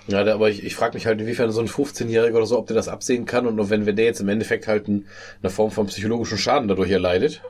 Ja, 0.08 0.24
aber 0.32 0.48
ich, 0.48 0.64
ich 0.64 0.74
frage 0.74 0.94
mich 0.94 1.06
halt, 1.06 1.20
inwiefern 1.20 1.50
so 1.50 1.60
ein 1.60 1.68
15-Jähriger 1.68 2.36
oder 2.36 2.46
so, 2.46 2.58
ob 2.58 2.66
der 2.66 2.74
das 2.74 2.88
absehen 2.88 3.26
kann 3.26 3.46
und 3.46 3.56
nur 3.56 3.68
wenn, 3.68 3.84
wenn 3.84 3.96
der 3.96 4.06
jetzt 4.06 4.20
im 4.20 4.28
Endeffekt 4.30 4.66
halt 4.66 4.88
ein, 4.88 5.06
eine 5.42 5.50
Form 5.50 5.70
von 5.70 5.86
psychologischen 5.86 6.38
Schaden 6.38 6.66
dadurch 6.66 6.90
erleidet. 6.90 7.42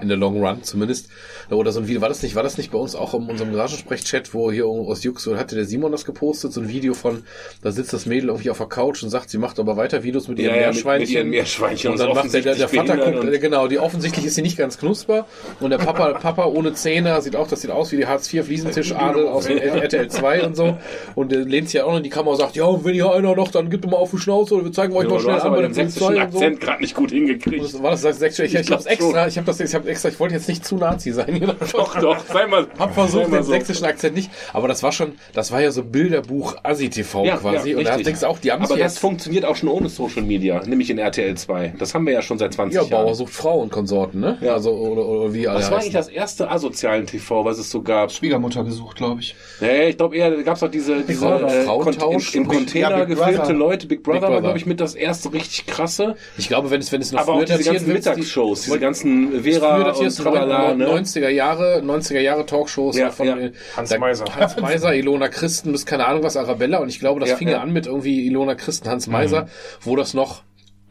In 0.00 0.08
der 0.08 0.16
Long 0.16 0.42
Run 0.44 0.62
zumindest. 0.62 1.08
Oder 1.50 1.70
so 1.72 1.80
ein 1.80 1.86
Video. 1.88 2.00
War 2.00 2.08
das 2.08 2.22
nicht, 2.22 2.34
war 2.34 2.42
das 2.42 2.56
nicht 2.56 2.72
bei 2.72 2.78
uns 2.78 2.94
auch 2.94 3.12
in 3.14 3.24
unserem 3.28 3.52
Garagensprech-Chat, 3.52 4.32
wo 4.32 4.50
hier 4.50 4.66
aus 4.66 5.02
Jux 5.04 5.26
hatte 5.26 5.54
der 5.54 5.64
Simon 5.66 5.92
das 5.92 6.04
gepostet, 6.04 6.52
so 6.52 6.60
ein 6.60 6.68
Video 6.68 6.94
von, 6.94 7.24
da 7.62 7.70
sitzt 7.72 7.92
das 7.92 8.06
Mädel 8.06 8.30
irgendwie 8.30 8.50
auf 8.50 8.58
der 8.58 8.66
Couch 8.68 9.02
und 9.02 9.10
sagt, 9.10 9.28
sie 9.30 9.38
macht 9.38 9.58
aber 9.60 9.76
weiter 9.76 10.02
Videos 10.02 10.28
mit 10.28 10.38
ihren 10.38 10.50
Ja, 10.54 10.68
mit- 10.68 10.74
Meerschweinchen. 10.74 11.00
mit 11.08 11.10
ihren 11.14 11.28
Meerschweinchen 11.30 11.90
Und 11.92 12.00
dann 12.00 12.14
macht 12.14 12.32
der, 12.32 12.40
der, 12.40 12.68
Vater 12.68 12.96
guckt, 12.96 13.40
genau, 13.40 13.68
die 13.68 13.78
offensichtlich 13.78 14.24
ist 14.24 14.34
sie 14.36 14.42
nicht 14.42 14.56
ganz 14.56 14.78
knusper. 14.78 15.26
Und 15.60 15.70
der 15.70 15.78
Papa, 15.78 16.12
Papa 16.20 16.46
ohne 16.46 16.72
Zähne, 16.72 17.20
sieht 17.20 17.36
auch, 17.36 17.46
das 17.48 17.60
sieht 17.60 17.70
aus 17.70 17.92
wie 17.92 17.96
die 17.98 18.06
Hartz 18.06 18.32
IV 18.32 18.46
Fliesentischadel 18.46 19.26
aus 19.28 19.46
RTL 19.46 20.08
2 20.08 20.44
und 20.46 20.56
so. 20.56 20.78
Und 21.14 21.32
der 21.32 21.40
lehnt 21.40 21.68
sich 21.68 21.74
ja 21.74 21.84
auch 21.84 21.90
noch 21.90 21.96
in 21.98 22.02
die 22.04 22.10
Kamera 22.10 22.32
und 22.32 22.38
sagt, 22.38 22.56
ja, 22.56 22.84
wenn 22.84 22.94
hier 22.94 23.12
einer 23.12 23.34
noch, 23.36 23.50
dann 23.50 23.68
gibt 23.68 23.84
doch 23.84 23.90
mal 23.90 23.98
auf 23.98 24.10
die 24.10 24.18
Schnauze 24.18 24.54
oder 24.54 24.64
wir 24.64 24.72
zeigen 24.72 24.94
euch 24.96 25.04
Ja, 25.04 25.10
mal 25.10 25.16
du 25.16 25.22
schnell 25.22 25.40
an 25.40 25.50
bei 25.52 25.62
den 25.62 25.72
Polizei 25.72 25.82
sächsischen 25.84 26.06
und 26.24 26.32
so. 26.32 26.38
Akzent 26.38 26.60
gerade 26.60 26.80
nicht 26.82 26.94
gut 26.94 27.10
hingekriegt. 27.10 27.62
Das 27.64 27.82
war 27.82 27.90
das 27.90 28.00
sächsische? 28.02 28.44
Ich, 28.46 28.54
ich, 28.54 28.60
Ich 28.62 28.70
hab's 28.72 28.86
extra, 28.86 29.26
ich 29.28 29.36
hab 29.38 29.44
das, 29.44 29.60
ich 29.60 29.74
hab 29.74 29.81
extra, 29.86 30.08
ich 30.08 30.18
wollte 30.20 30.34
jetzt 30.34 30.48
nicht 30.48 30.64
zu 30.64 30.76
Nazi 30.76 31.12
sein. 31.12 31.40
Doch, 31.72 31.98
doch, 32.00 32.24
sei 32.26 32.46
mal. 32.46 32.66
Hab 32.78 32.94
versucht, 32.94 33.28
mal 33.28 33.38
den 33.38 33.44
so. 33.44 33.52
sächsischen 33.52 33.84
Akzent 33.86 34.14
nicht, 34.14 34.30
aber 34.52 34.68
das 34.68 34.82
war 34.82 34.92
schon, 34.92 35.12
das 35.34 35.52
war 35.52 35.60
ja 35.60 35.70
so 35.70 35.82
Bilderbuch 35.84 36.56
Asi-TV 36.62 37.24
Ja, 37.24 37.36
quasi. 37.36 37.70
ja, 37.70 37.78
und 37.78 37.84
da 37.84 37.90
richtig. 37.90 38.06
denkst 38.06 38.20
du 38.20 38.26
auch, 38.26 38.38
die 38.38 38.52
haben 38.52 38.62
Aber 38.62 38.74
das 38.76 38.78
jetzt, 38.94 38.98
funktioniert 38.98 39.44
auch 39.44 39.56
schon 39.56 39.68
ohne 39.68 39.88
Social 39.88 40.22
Media, 40.22 40.60
nämlich 40.64 40.90
in 40.90 40.98
RTL 40.98 41.34
2. 41.36 41.74
Das 41.78 41.94
haben 41.94 42.06
wir 42.06 42.12
ja 42.12 42.22
schon 42.22 42.38
seit 42.38 42.52
20 42.54 42.74
ja, 42.74 42.82
Jahren. 42.82 42.90
Bauer 43.06 43.14
sucht 43.14 43.32
Frau 43.32 43.58
und 43.60 43.70
Konsorten, 43.70 44.20
ne? 44.20 44.38
Ja. 44.40 44.54
Also, 44.54 44.72
oder, 44.72 45.04
oder 45.06 45.34
wie 45.34 45.48
alle 45.48 45.58
Was 45.60 45.70
war 45.70 45.78
eigentlich 45.80 45.92
das 45.92 46.08
erste 46.08 46.50
asozialen 46.50 47.06
TV, 47.06 47.44
was 47.44 47.58
es 47.58 47.70
so 47.70 47.82
gab? 47.82 48.12
Schwiegermutter 48.12 48.64
gesucht, 48.64 48.96
glaube 48.96 49.20
ich. 49.20 49.34
Nee, 49.60 49.88
ich 49.90 49.96
glaube 49.96 50.16
eher, 50.16 50.30
da 50.30 50.42
gab 50.42 50.56
es 50.56 50.62
auch 50.62 50.70
diese, 50.70 51.02
diese 51.02 51.26
äh, 51.26 51.64
Frauentausch, 51.64 52.34
im, 52.34 52.42
im 52.42 52.48
Container 52.48 52.98
Ja, 52.98 53.04
gefilmte. 53.04 53.52
Leute. 53.52 53.86
Big 53.86 54.02
Brother, 54.02 54.14
Big 54.20 54.22
war, 54.22 54.28
Brother. 54.30 54.42
glaube 54.42 54.58
ich, 54.58 54.66
mit 54.66 54.80
das 54.80 54.94
erste 54.94 55.32
richtig 55.32 55.66
krasse. 55.66 56.16
Ich 56.38 56.48
glaube, 56.48 56.70
wenn 56.70 56.80
es, 56.80 56.92
wenn 56.92 57.00
es 57.00 57.12
noch 57.12 57.20
Aber 57.20 57.34
auch 57.34 57.44
diese 57.44 57.62
ganzen 57.64 57.92
Mittagsshows, 57.92 58.62
diese 58.62 58.78
ganzen 58.78 59.42
Vera 59.42 59.71
und 59.78 59.84
datierst 59.86 60.18
du 60.18 60.22
Tralala, 60.24 60.74
ne? 60.74 60.86
90er 60.86 61.28
Jahre, 61.28 61.80
90er 61.84 62.20
Jahre 62.20 62.46
Talkshows 62.46 62.96
Ja, 62.96 63.10
von 63.10 63.26
ja. 63.26 63.36
Hans 63.76 63.90
da- 63.90 63.98
Meiser. 63.98 64.24
Hans 64.34 64.56
Meiser, 64.56 64.94
Ilona 64.94 65.28
Christen, 65.28 65.72
bis 65.72 65.86
keine 65.86 66.06
Ahnung 66.06 66.22
was, 66.22 66.36
Arabella 66.36 66.78
und 66.78 66.88
ich 66.88 66.98
glaube, 67.00 67.20
das 67.20 67.30
Ja, 67.30 67.36
fing 67.36 67.48
ja. 67.48 67.54
ja 67.56 67.60
an 67.62 67.72
mit 67.72 67.86
irgendwie 67.86 68.26
Ilona 68.26 68.54
Christen, 68.54 68.88
Hans 68.88 69.06
Meiser, 69.06 69.48
wo 69.80 69.96
das 69.96 70.14
noch 70.14 70.42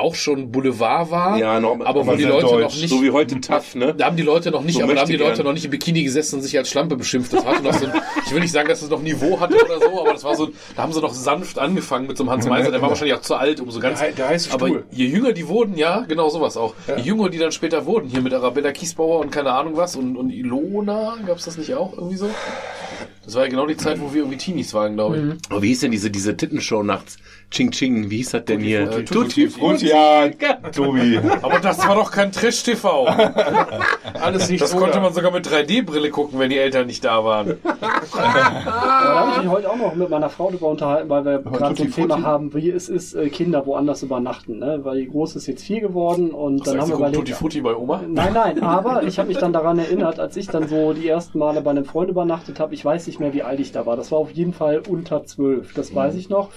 auch 0.01 0.15
schon 0.15 0.51
Boulevard 0.51 1.09
war, 1.11 1.37
Ja, 1.37 1.59
noch- 1.59 1.79
aber 1.85 2.05
wo 2.05 2.15
die 2.15 2.23
Leute 2.23 2.41
deutsch. 2.47 2.61
noch 2.75 2.81
nicht 2.81 2.89
So 2.89 3.01
wie 3.01 3.11
heute 3.11 3.39
tough, 3.39 3.75
ne? 3.75 3.93
da 3.97 4.05
haben 4.07 4.17
die 4.17 4.23
Leute 4.23 4.51
noch 4.51 4.63
nicht, 4.63 4.75
So 4.77 4.83
aber 4.83 4.93
da 4.95 5.01
haben 5.01 5.09
die 5.09 5.15
Leute 5.17 5.35
gern. 5.37 5.45
noch 5.45 5.53
nicht 5.53 5.65
im 5.65 5.71
Bikini 5.71 6.03
gesessen 6.03 6.35
und 6.37 6.41
sich 6.41 6.57
als 6.57 6.69
Schlampe 6.69 6.95
beschimpft. 6.97 7.31
Das 7.33 7.45
hatte 7.45 7.63
noch 7.63 7.73
so 7.73 7.85
ein, 7.85 7.93
ich 8.25 8.31
will 8.33 8.41
nicht 8.41 8.51
sagen, 8.51 8.67
dass 8.67 8.81
es 8.81 8.89
noch 8.89 9.01
Niveau 9.01 9.39
hatte 9.39 9.55
oder 9.63 9.79
so, 9.79 10.01
aber 10.01 10.13
das 10.13 10.23
war 10.23 10.35
so, 10.35 10.49
da 10.75 10.83
haben 10.83 10.91
sie 10.93 11.01
noch 11.01 11.13
sanft 11.13 11.57
angefangen 11.59 12.07
mit 12.07 12.17
so 12.17 12.23
einem 12.23 12.31
Hans 12.31 12.45
Meiser, 12.47 12.71
der 12.71 12.81
war 12.81 12.89
wahrscheinlich 12.89 13.15
auch 13.15 13.21
zu 13.21 13.35
alt, 13.35 13.59
um 13.61 13.71
so 13.71 13.79
ganz, 13.79 13.99
Der 13.99 14.11
der 14.11 14.27
heiße 14.29 14.51
aber 14.53 14.67
Stuhl. 14.67 14.83
je 14.91 15.05
jünger 15.05 15.31
die 15.33 15.47
wurden, 15.47 15.77
ja, 15.77 16.01
genau 16.07 16.29
sowas 16.29 16.57
auch. 16.57 16.73
Je 16.97 17.03
jünger 17.03 17.29
die 17.29 17.37
dann 17.37 17.51
später 17.51 17.85
wurden, 17.85 18.09
hier 18.09 18.21
mit 18.21 18.33
Arabella 18.33 18.71
Kiesbauer 18.71 19.19
und 19.19 19.31
keine 19.31 19.51
Ahnung 19.51 19.77
was 19.77 19.95
und, 19.95 20.17
und 20.17 20.29
Ilona, 20.31 21.17
gab's 21.25 21.45
das 21.45 21.57
nicht 21.57 21.73
auch 21.75 21.93
irgendwie 21.93 22.17
so? 22.17 22.27
Das 23.23 23.35
war 23.35 23.43
ja 23.43 23.49
genau 23.49 23.67
die 23.67 23.77
Zeit, 23.77 24.01
wo 24.01 24.11
wir 24.13 24.21
irgendwie 24.21 24.37
Teenies 24.37 24.73
waren, 24.73 24.95
glaube 24.95 25.17
ich. 25.17 25.51
Aber 25.51 25.61
wie 25.61 25.67
hieß 25.67 25.81
denn 25.81 25.91
diese, 25.91 26.09
diese 26.09 26.35
Tittenshow 26.35 26.81
nachts? 26.83 27.17
Ching 27.51 27.71
Ching, 27.71 28.09
wie 28.09 28.17
hieß 28.17 28.31
das 28.31 28.45
denn 28.45 28.61
hier? 28.61 28.89
Äh, 28.89 29.03
Tutti 29.05 29.47
Frutti. 29.49 29.87
Ja, 29.89 30.29
Tobi. 30.73 31.19
Aber 31.41 31.59
das 31.59 31.85
war 31.87 31.95
doch 31.95 32.11
kein 32.11 32.31
Trash-TV. 32.31 33.05
Alles 34.21 34.49
nicht 34.49 34.61
Das 34.61 34.75
konnte 34.75 34.99
man 34.99 35.13
sogar 35.13 35.31
mit 35.31 35.47
3D-Brille 35.47 36.09
gucken, 36.09 36.39
wenn 36.39 36.49
die 36.49 36.57
Eltern 36.57 36.87
nicht 36.87 37.03
da 37.05 37.23
waren. 37.23 37.57
Da 38.11 39.27
habe 39.27 39.31
ich 39.31 39.43
mich 39.43 39.51
heute 39.51 39.69
auch 39.69 39.75
noch 39.75 39.95
mit 39.95 40.09
meiner 40.09 40.29
Frau 40.29 40.49
drüber 40.49 40.69
unterhalten, 40.69 41.09
weil 41.09 41.25
wir 41.25 41.39
gerade 41.39 41.57
so 41.57 41.65
ein 41.65 41.75
Tutti 41.75 41.91
Thema 41.91 42.23
haben, 42.23 42.53
wie 42.53 42.69
es 42.69 42.89
ist, 42.89 43.13
äh, 43.13 43.29
Kinder 43.29 43.65
woanders 43.65 44.03
übernachten. 44.03 44.59
Ne? 44.59 44.79
Weil 44.83 44.99
die 44.99 45.07
Große 45.07 45.37
ist 45.37 45.47
jetzt 45.47 45.63
vier 45.63 45.81
geworden 45.81 46.31
und 46.31 46.65
dann 46.65 46.79
haben 46.79 46.89
wir 46.89 46.97
Tutti 46.97 47.09
überlegt. 47.09 47.29
Frutti 47.29 47.61
bei 47.61 47.75
Oma. 47.75 48.01
Nein, 48.07 48.33
nein, 48.33 48.61
aber 48.63 49.03
ich 49.03 49.19
habe 49.19 49.27
mich 49.27 49.37
dann 49.37 49.53
daran 49.53 49.79
erinnert, 49.79 50.19
als 50.19 50.35
ich 50.37 50.47
dann 50.47 50.67
so 50.67 50.93
die 50.93 51.07
ersten 51.07 51.39
Male 51.39 51.61
bei 51.61 51.71
einem 51.71 51.85
Freund 51.85 52.09
übernachtet 52.09 52.59
habe. 52.59 52.73
Ich 52.73 52.83
weiß 52.83 53.07
nicht, 53.07 53.11
nicht 53.11 53.19
mehr, 53.19 53.33
wie 53.33 53.43
alt 53.43 53.59
ich 53.59 53.73
da 53.73 53.85
war. 53.85 53.97
Das 53.97 54.09
war 54.11 54.19
auf 54.19 54.31
jeden 54.31 54.53
Fall 54.53 54.81
unter 54.87 55.25
zwölf. 55.25 55.73
Das 55.73 55.93
weiß 55.93 56.15
ich 56.15 56.29
noch. 56.29 56.49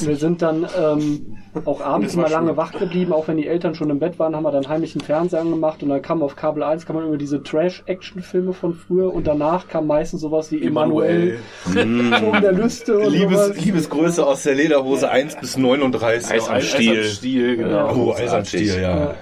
Wir 0.00 0.16
sind 0.16 0.41
dann 0.42 0.66
ähm, 0.78 1.38
auch 1.64 1.80
abends 1.80 2.14
immer 2.14 2.28
lange 2.28 2.56
wach 2.56 2.72
geblieben, 2.72 3.12
auch 3.12 3.28
wenn 3.28 3.36
die 3.36 3.46
Eltern 3.46 3.74
schon 3.74 3.90
im 3.90 3.98
Bett 3.98 4.18
waren, 4.18 4.34
haben 4.34 4.42
wir 4.42 4.52
dann 4.52 4.68
heimlich 4.68 4.94
einen 4.94 5.04
Fernseher 5.04 5.40
angemacht 5.40 5.82
und 5.82 5.90
dann 5.90 6.02
kam 6.02 6.22
auf 6.22 6.36
Kabel 6.36 6.62
1 6.62 6.86
kam 6.86 6.96
man 6.96 7.06
über 7.06 7.16
diese 7.16 7.42
Trash-Action-Filme 7.42 8.52
von 8.52 8.74
früher 8.74 9.12
und 9.12 9.26
danach 9.26 9.68
kam 9.68 9.86
meistens 9.86 10.20
sowas 10.22 10.50
wie 10.50 10.62
Emanuel, 10.62 11.38
Turm 11.72 12.40
der 12.40 12.52
Lüste 12.52 12.98
und 12.98 13.12
Liebes, 13.12 13.46
sowas. 13.46 13.64
Liebesgröße 13.64 14.26
aus 14.26 14.42
der 14.42 14.54
Lederhose 14.54 15.10
1 15.10 15.36
bis 15.40 15.56
39. 15.56 16.32
Eis 16.32 16.48
am 16.48 16.60
Stiel. 16.60 17.04
Stiel, 17.04 17.56
genau. 17.56 17.94
Oh, 17.94 18.14
Eis 18.14 18.32
am 18.32 18.44
Stiel, 18.44 18.80
ja. 18.80 18.98
Ja. 18.98 19.14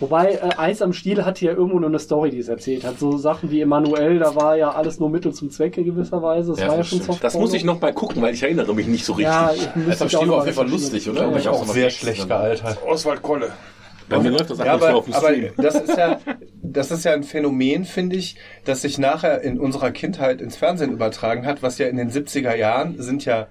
Wobei 0.00 0.32
äh, 0.32 0.50
Eis 0.58 0.82
am 0.82 0.92
Stiel 0.92 1.24
hatte 1.24 1.44
ja 1.44 1.52
irgendwo 1.52 1.78
nur 1.78 1.88
eine 1.88 1.98
Story, 1.98 2.30
die 2.30 2.38
es 2.38 2.48
erzählt 2.48 2.84
hat. 2.84 2.98
So 2.98 3.16
Sachen 3.16 3.50
wie 3.50 3.60
Emanuel, 3.60 4.18
da 4.18 4.34
war 4.34 4.56
ja 4.56 4.72
alles 4.72 4.98
nur 4.98 5.08
Mittel 5.08 5.32
zum 5.32 5.50
Zwecke 5.50 5.84
gewisserweise. 5.84 6.52
Das 6.52 6.60
Ja, 6.60 6.68
war 6.68 6.76
ja 6.78 6.84
schon. 6.84 7.00
Soft 7.00 7.22
Das 7.22 7.34
muss 7.34 7.52
ich 7.54 7.64
noch 7.64 7.80
mal 7.80 7.92
gucken, 7.92 8.20
weil 8.20 8.34
ich 8.34 8.42
erinnere 8.42 8.74
mich 8.74 8.86
nicht 8.86 9.04
so 9.04 9.12
richtig. 9.12 9.32
Ja, 9.32 9.52
ich 9.54 9.68
Eis 9.88 10.02
am 10.02 10.08
ich 10.08 10.16
auch 10.16 10.20
Stiel 10.20 10.30
war 10.30 10.38
auf 10.38 10.44
jeden 10.46 10.56
Fall 10.56 10.68
lustig, 10.68 11.08
oder? 11.08 11.30
Ja, 11.30 11.38
ja. 11.38 11.50
auch 11.50 11.62
Auch 11.62 11.66
sehr 11.66 11.90
schlecht 11.90 12.26
gealtert. 12.28 12.78
Oswald 12.86 13.22
Kolle. 13.22 13.52
Bei 14.08 14.18
mir 14.18 14.30
läuft 14.32 14.50
das 14.50 14.58
Ja, 14.58 14.74
aber, 14.74 14.94
auf 14.96 15.06
dem 15.06 15.14
aber 15.14 15.28
Stream. 15.28 15.52
das 15.56 15.76
ist 15.76 15.96
ja, 15.96 16.18
das 16.62 16.90
ist 16.90 17.04
ja 17.04 17.12
ein 17.14 17.22
Phänomen, 17.22 17.84
finde 17.84 18.16
ich, 18.16 18.36
das 18.66 18.82
sich 18.82 18.98
nachher 18.98 19.40
in 19.40 19.58
unserer 19.58 19.92
Kindheit 19.92 20.42
ins 20.42 20.56
Fernsehen 20.56 20.92
übertragen 20.92 21.46
hat, 21.46 21.62
was 21.62 21.78
ja 21.78 21.86
in 21.86 21.96
den 21.96 22.10
70er 22.10 22.54
Jahren 22.54 22.96
sind 23.00 23.24
ja 23.24 23.46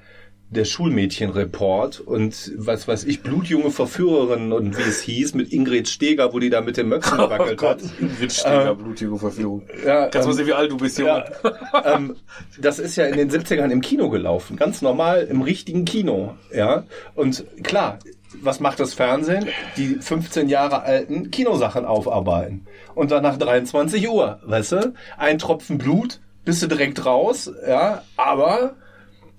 der 0.53 0.65
Schulmädchenreport 0.65 1.99
und 1.99 2.51
was 2.57 2.87
weiß 2.87 3.03
ich, 3.05 3.21
blutjunge 3.21 3.71
Verführerinnen 3.71 4.53
und 4.53 4.77
wie 4.77 4.81
es 4.81 5.01
hieß, 5.01 5.33
mit 5.33 5.51
Ingrid 5.51 5.87
Steger, 5.87 6.33
wo 6.33 6.39
die 6.39 6.49
da 6.49 6.61
mit 6.61 6.77
den 6.77 6.89
Möpsen 6.89 7.17
gewackelt 7.17 7.61
hat. 7.61 7.79
Witzsteger, 8.19 8.75
blutige 8.75 9.17
Verführung. 9.17 9.63
Ja, 9.85 10.07
Kannst 10.07 10.15
du 10.15 10.19
mal 10.19 10.31
ähm, 10.31 10.33
sehen, 10.33 10.47
wie 10.47 10.53
alt 10.53 10.71
du 10.71 10.77
bist, 10.77 10.97
Junge? 10.97 11.25
ja, 11.43 11.95
ähm, 11.95 12.15
das 12.59 12.79
ist 12.79 12.95
ja 12.95 13.05
in 13.05 13.17
den 13.17 13.31
70ern 13.31 13.69
im 13.69 13.81
Kino 13.81 14.09
gelaufen. 14.09 14.55
Ganz 14.57 14.81
normal 14.81 15.27
im 15.29 15.41
richtigen 15.41 15.85
Kino. 15.85 16.35
Ja. 16.53 16.83
Und 17.15 17.45
klar, 17.63 17.99
was 18.41 18.59
macht 18.59 18.79
das 18.79 18.93
Fernsehen? 18.93 19.47
Die 19.77 19.95
15 19.95 20.49
Jahre 20.49 20.83
alten 20.83 21.31
Kinosachen 21.31 21.85
aufarbeiten. 21.85 22.65
Und 22.95 23.11
dann 23.11 23.23
nach 23.23 23.37
23 23.37 24.07
Uhr, 24.09 24.39
weißt 24.43 24.71
du? 24.73 24.93
Ein 25.17 25.37
Tropfen 25.37 25.77
Blut, 25.77 26.19
bist 26.45 26.61
du 26.61 26.67
direkt 26.67 27.05
raus, 27.05 27.51
ja. 27.67 28.03
Aber 28.17 28.75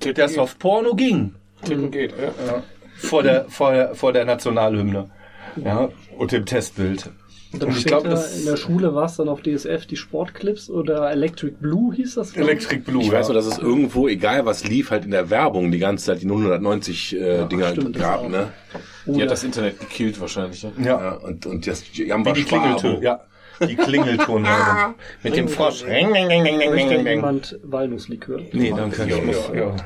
der 0.03 0.29
Softporno 0.29 0.95
ging 0.95 1.35
Tippen 1.65 1.91
geht, 1.91 2.13
ja. 2.13 2.63
vor 2.97 3.23
der, 3.23 3.47
vor 3.49 3.73
der, 3.73 3.95
vor 3.95 4.13
der 4.13 4.25
Nationalhymne. 4.25 5.11
Ja. 5.57 5.89
Und 6.19 6.33
dem 6.33 6.45
Testbild. 6.45 7.11
Und 7.53 7.63
dann 7.63 7.69
Und 7.71 7.77
ich 7.77 7.83
später 7.83 8.01
glaub, 8.01 8.11
das- 8.13 8.41
in 8.41 8.47
der 8.47 8.57
Schule 8.57 8.95
war 8.95 9.05
es 9.07 9.17
dann 9.17 9.29
auf 9.29 9.41
DSF 9.41 9.87
die 9.87 9.97
Sportclips 9.97 10.69
oder 10.69 11.11
Electric 11.13 11.55
Blue 11.61 11.95
hieß 11.95 12.17
das? 12.17 12.37
Electric 12.37 12.83
Blue. 12.83 13.03
Ich 13.03 13.13
weiß 13.13 13.29
ja. 13.29 13.33
nur, 13.33 13.43
dass 13.43 13.51
es 13.51 13.59
irgendwo, 13.59 14.09
egal 14.09 14.45
was 14.45 14.65
lief, 14.65 14.91
halt 14.91 15.05
in 15.05 15.13
der 15.13 15.31
Werbung 15.31 15.71
die 15.71 15.79
ganze 15.79 16.07
Zeit 16.07 16.21
die 16.21 16.27
090 16.27 17.15
äh, 17.17 17.47
Dinger 17.47 17.71
stimmt, 17.71 17.97
gab, 17.97 18.29
ne? 18.29 18.49
Die 19.07 19.23
hat 19.23 19.31
das 19.31 19.45
Internet 19.45 19.79
gekillt 19.79 20.21
wahrscheinlich. 20.21 20.65
Ne? 20.65 20.73
ja. 20.79 21.01
Ja, 21.01 21.13
und, 21.15 21.47
und 21.47 21.67
das 21.67 21.85
Wie 21.93 22.05
Jamba 22.09 22.33
die 22.33 22.43
Klingelton. 22.43 23.01
Ja. 23.03 23.21
Die 23.61 23.77
Klingeltonwerbung. 23.77 24.95
Mit 25.23 25.37
dem 25.37 25.49
Frosch. 25.49 25.85
Möchte 25.85 26.95
jemand 26.95 27.59
Walnusslikör? 27.63 28.41
Nee, 28.53 28.73
danke. 28.77 29.05
Ich 29.05 29.23
muss, 29.23 29.51
ja. 29.55 29.77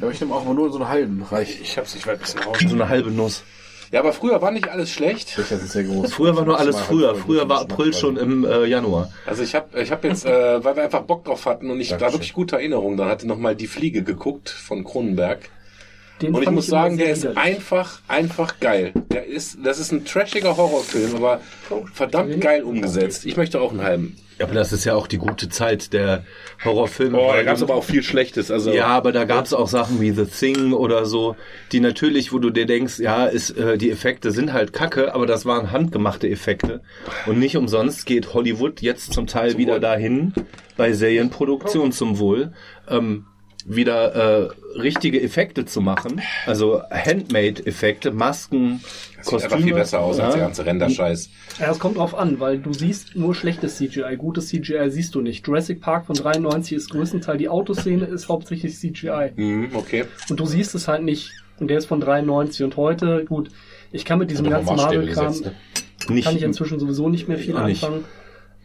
Ja, 0.00 0.10
ich 0.10 0.20
nehme 0.20 0.34
auch 0.34 0.44
mal 0.44 0.54
nur 0.54 0.70
so 0.70 0.78
einen 0.78 0.88
halben. 0.88 1.22
Reicht. 1.22 1.60
Ich 1.60 1.76
hab's, 1.76 1.94
ich 1.94 2.06
werde 2.06 2.20
ein 2.20 2.22
bisschen 2.22 2.42
raus. 2.42 2.58
So 2.66 2.74
eine 2.74 2.88
halbe 2.88 3.10
Nuss. 3.10 3.44
Ja, 3.92 4.00
aber 4.00 4.12
früher 4.12 4.40
war 4.40 4.52
nicht 4.52 4.68
alles 4.68 4.90
schlecht. 4.90 5.36
Das 5.36 5.50
ist 5.50 5.72
sehr 5.72 5.82
groß. 5.82 6.12
Früher 6.12 6.36
war 6.36 6.44
nur 6.44 6.58
alles 6.58 6.78
früher. 6.78 7.08
halb 7.08 7.18
Früher 7.18 7.48
war 7.48 7.62
April 7.62 7.92
schon 7.92 8.16
im 8.16 8.44
äh, 8.44 8.64
Januar. 8.66 9.10
Also 9.26 9.42
ich 9.42 9.54
habe 9.56 9.80
ich 9.80 9.90
hab 9.90 10.04
jetzt, 10.04 10.24
äh, 10.24 10.62
weil 10.62 10.76
wir 10.76 10.84
einfach 10.84 11.02
Bock 11.02 11.24
drauf 11.24 11.44
hatten 11.46 11.70
und 11.70 11.80
ich 11.80 11.88
da 11.88 11.96
Dankeschön. 11.96 12.14
wirklich 12.14 12.32
gute 12.32 12.56
Erinnerungen, 12.56 12.96
dann 12.96 13.08
hatte 13.08 13.26
noch 13.26 13.38
mal 13.38 13.56
die 13.56 13.66
Fliege 13.66 14.04
geguckt 14.04 14.48
von 14.48 14.84
Kronenberg. 14.84 15.50
Den 16.22 16.34
Und 16.34 16.42
ich 16.42 16.50
muss 16.50 16.68
immer 16.68 16.78
sagen, 16.82 16.98
der 16.98 17.10
ist 17.12 17.22
widerlich. 17.22 17.38
einfach, 17.38 18.00
einfach 18.08 18.60
geil. 18.60 18.92
Der 19.10 19.26
ist, 19.26 19.58
das 19.62 19.78
ist 19.78 19.92
ein 19.92 20.04
trashiger 20.04 20.56
Horrorfilm, 20.56 21.16
aber 21.16 21.40
verdammt 21.94 22.40
geil 22.40 22.62
umgesetzt. 22.62 23.24
Ich 23.26 23.36
möchte 23.36 23.60
auch 23.60 23.70
einen 23.70 23.82
halben. 23.82 24.16
Ja, 24.38 24.46
aber 24.46 24.54
das 24.54 24.72
ist 24.72 24.86
ja 24.86 24.94
auch 24.94 25.06
die 25.06 25.18
gute 25.18 25.50
Zeit 25.50 25.92
der 25.92 26.24
Horrorfilme. 26.64 27.18
Oh, 27.18 27.30
da 27.30 27.42
gab's 27.42 27.60
du- 27.60 27.66
aber 27.66 27.74
auch 27.74 27.84
viel 27.84 28.02
Schlechtes. 28.02 28.50
Also 28.50 28.72
Ja, 28.72 28.86
aber 28.86 29.12
da 29.12 29.24
gab's 29.24 29.52
auch 29.52 29.68
Sachen 29.68 30.00
wie 30.00 30.12
The 30.12 30.24
Thing 30.24 30.72
oder 30.72 31.04
so, 31.04 31.36
die 31.72 31.80
natürlich, 31.80 32.32
wo 32.32 32.38
du 32.38 32.48
dir 32.48 32.64
denkst, 32.64 32.98
ja, 33.00 33.26
ist, 33.26 33.50
äh, 33.50 33.76
die 33.76 33.90
Effekte 33.90 34.30
sind 34.30 34.54
halt 34.54 34.72
kacke, 34.72 35.14
aber 35.14 35.26
das 35.26 35.44
waren 35.44 35.72
handgemachte 35.72 36.26
Effekte. 36.26 36.80
Und 37.26 37.38
nicht 37.38 37.56
umsonst 37.58 38.06
geht 38.06 38.32
Hollywood 38.32 38.80
jetzt 38.80 39.12
zum 39.12 39.26
Teil 39.26 39.58
wieder 39.58 39.74
Wohl. 39.74 39.80
dahin, 39.80 40.32
bei 40.78 40.94
Serienproduktion 40.94 41.92
zum 41.92 42.18
Wohl, 42.18 42.52
ähm, 42.88 43.26
wieder 43.68 44.14
äh, 44.14 44.48
richtige 44.78 45.20
Effekte 45.20 45.64
zu 45.64 45.80
machen. 45.80 46.20
Also 46.46 46.82
Handmade-Effekte, 46.90 48.10
Masken, 48.10 48.80
sieht 48.80 49.24
Kostüme. 49.24 49.42
einfach 49.42 49.66
viel 49.66 49.74
besser 49.74 50.00
aus 50.00 50.18
als 50.18 50.34
der 50.34 50.40
ja. 50.40 50.46
ganze 50.46 50.66
Render-Scheiß. 50.66 51.30
Ja, 51.58 51.70
es 51.70 51.78
kommt 51.78 51.98
drauf 51.98 52.14
an, 52.14 52.40
weil 52.40 52.58
du 52.58 52.72
siehst 52.72 53.16
nur 53.16 53.34
schlechtes 53.34 53.76
CGI. 53.76 54.16
Gutes 54.16 54.48
CGI 54.48 54.90
siehst 54.90 55.14
du 55.14 55.20
nicht. 55.20 55.46
Jurassic 55.46 55.80
Park 55.80 56.06
von 56.06 56.16
93 56.16 56.76
ist 56.76 56.90
größtenteils 56.90 57.38
die 57.38 57.48
Autoszene, 57.48 58.06
ist 58.06 58.28
hauptsächlich 58.28 58.76
CGI. 58.76 59.32
Mhm, 59.36 59.70
okay. 59.74 60.04
Und 60.28 60.40
du 60.40 60.46
siehst 60.46 60.74
es 60.74 60.88
halt 60.88 61.02
nicht. 61.02 61.30
Und 61.58 61.68
der 61.68 61.78
ist 61.78 61.86
von 61.86 62.00
93 62.00 62.64
und 62.64 62.76
heute, 62.76 63.24
gut, 63.26 63.50
ich 63.92 64.04
kann 64.04 64.18
mit 64.18 64.30
diesem 64.30 64.48
ganzen 64.48 64.76
Marvel-Kram, 64.76 65.40
ne? 65.40 65.52
Nicht, 66.08 66.24
kann 66.24 66.36
ich 66.36 66.42
inzwischen 66.42 66.80
sowieso 66.80 67.08
nicht 67.08 67.28
mehr 67.28 67.38
viel 67.38 67.56
Auch 67.56 67.66
nicht. 67.66 67.86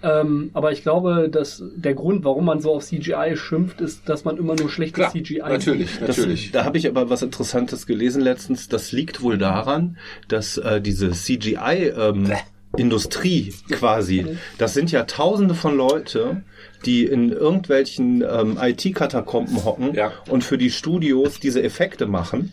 Ähm, 0.04 0.52
aber 0.54 0.72
ich 0.72 0.84
glaube, 0.84 1.30
dass 1.30 1.64
der 1.76 1.96
Grund, 1.96 2.24
warum 2.26 2.46
man 2.46 2.60
so 2.60 2.74
auf 2.76 2.86
CGI 2.86 3.36
schimpft, 3.36 3.82
ist, 3.82 4.08
dass 4.08 4.24
man 4.24 4.38
immer 4.38 4.56
nur 4.56 4.70
schlechtes 4.70 4.96
Klar, 4.96 5.12
CGI 5.12 5.40
natürlich, 5.40 5.90
sieht. 5.92 6.02
Das, 6.08 6.18
natürlich. 6.18 6.52
da 6.52 6.64
habe 6.66 6.78
ich 6.78 6.88
aber 6.88 7.10
was 7.10 7.22
Interessantes 7.24 7.88
gelesen 7.88 8.22
letztens. 8.22 8.68
Das 8.68 8.92
liegt 8.92 9.22
wohl 9.24 9.38
daran, 9.38 9.98
dass 10.28 10.58
äh, 10.58 10.82
diese 10.82 11.12
CGI-Industrie 11.12 13.54
quasi, 13.72 14.26
das 14.58 14.74
sind 14.74 14.92
ja 14.92 15.04
Tausende 15.04 15.56
von 15.56 15.76
Leute, 15.76 16.44
die 16.86 17.06
in 17.06 17.32
irgendwelchen 17.32 18.22
ähm, 18.22 18.58
IT-Katakomben 18.62 19.64
hocken 19.66 19.94
Ja. 19.96 20.12
und 20.30 20.44
für 20.44 20.58
die 20.58 20.72
Studios 20.72 21.40
diese 21.40 21.64
Effekte 21.64 22.06
machen 22.06 22.52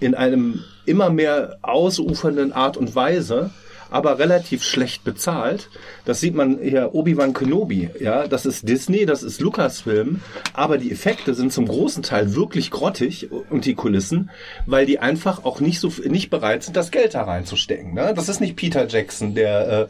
in 0.00 0.14
einem 0.14 0.64
immer 0.86 1.10
mehr 1.10 1.58
ausufernden 1.62 2.52
Art 2.52 2.76
und 2.78 2.94
Weise, 2.94 3.50
aber 3.90 4.18
relativ 4.18 4.62
schlecht 4.62 5.04
bezahlt. 5.04 5.68
Das 6.04 6.20
sieht 6.20 6.34
man 6.34 6.58
hier 6.60 6.94
Obi-Wan 6.94 7.32
Kenobi, 7.32 7.90
ja, 8.00 8.26
das 8.26 8.46
ist 8.46 8.68
Disney, 8.68 9.06
das 9.06 9.22
ist 9.22 9.40
Lucasfilm, 9.40 10.20
aber 10.52 10.78
die 10.78 10.90
Effekte 10.90 11.34
sind 11.34 11.52
zum 11.52 11.66
großen 11.66 12.02
Teil 12.02 12.34
wirklich 12.34 12.70
grottig 12.70 13.30
und 13.50 13.64
die 13.64 13.74
Kulissen, 13.74 14.30
weil 14.66 14.86
die 14.86 14.98
einfach 14.98 15.44
auch 15.44 15.60
nicht 15.60 15.80
so 15.80 15.92
nicht 16.04 16.30
bereit 16.30 16.62
sind, 16.62 16.76
das 16.76 16.90
Geld 16.90 17.14
da 17.14 17.24
reinzustecken. 17.24 17.94
Ne? 17.94 18.12
Das 18.14 18.28
ist 18.28 18.40
nicht 18.40 18.56
Peter 18.56 18.86
Jackson, 18.86 19.34
der 19.34 19.68
äh, 19.68 19.86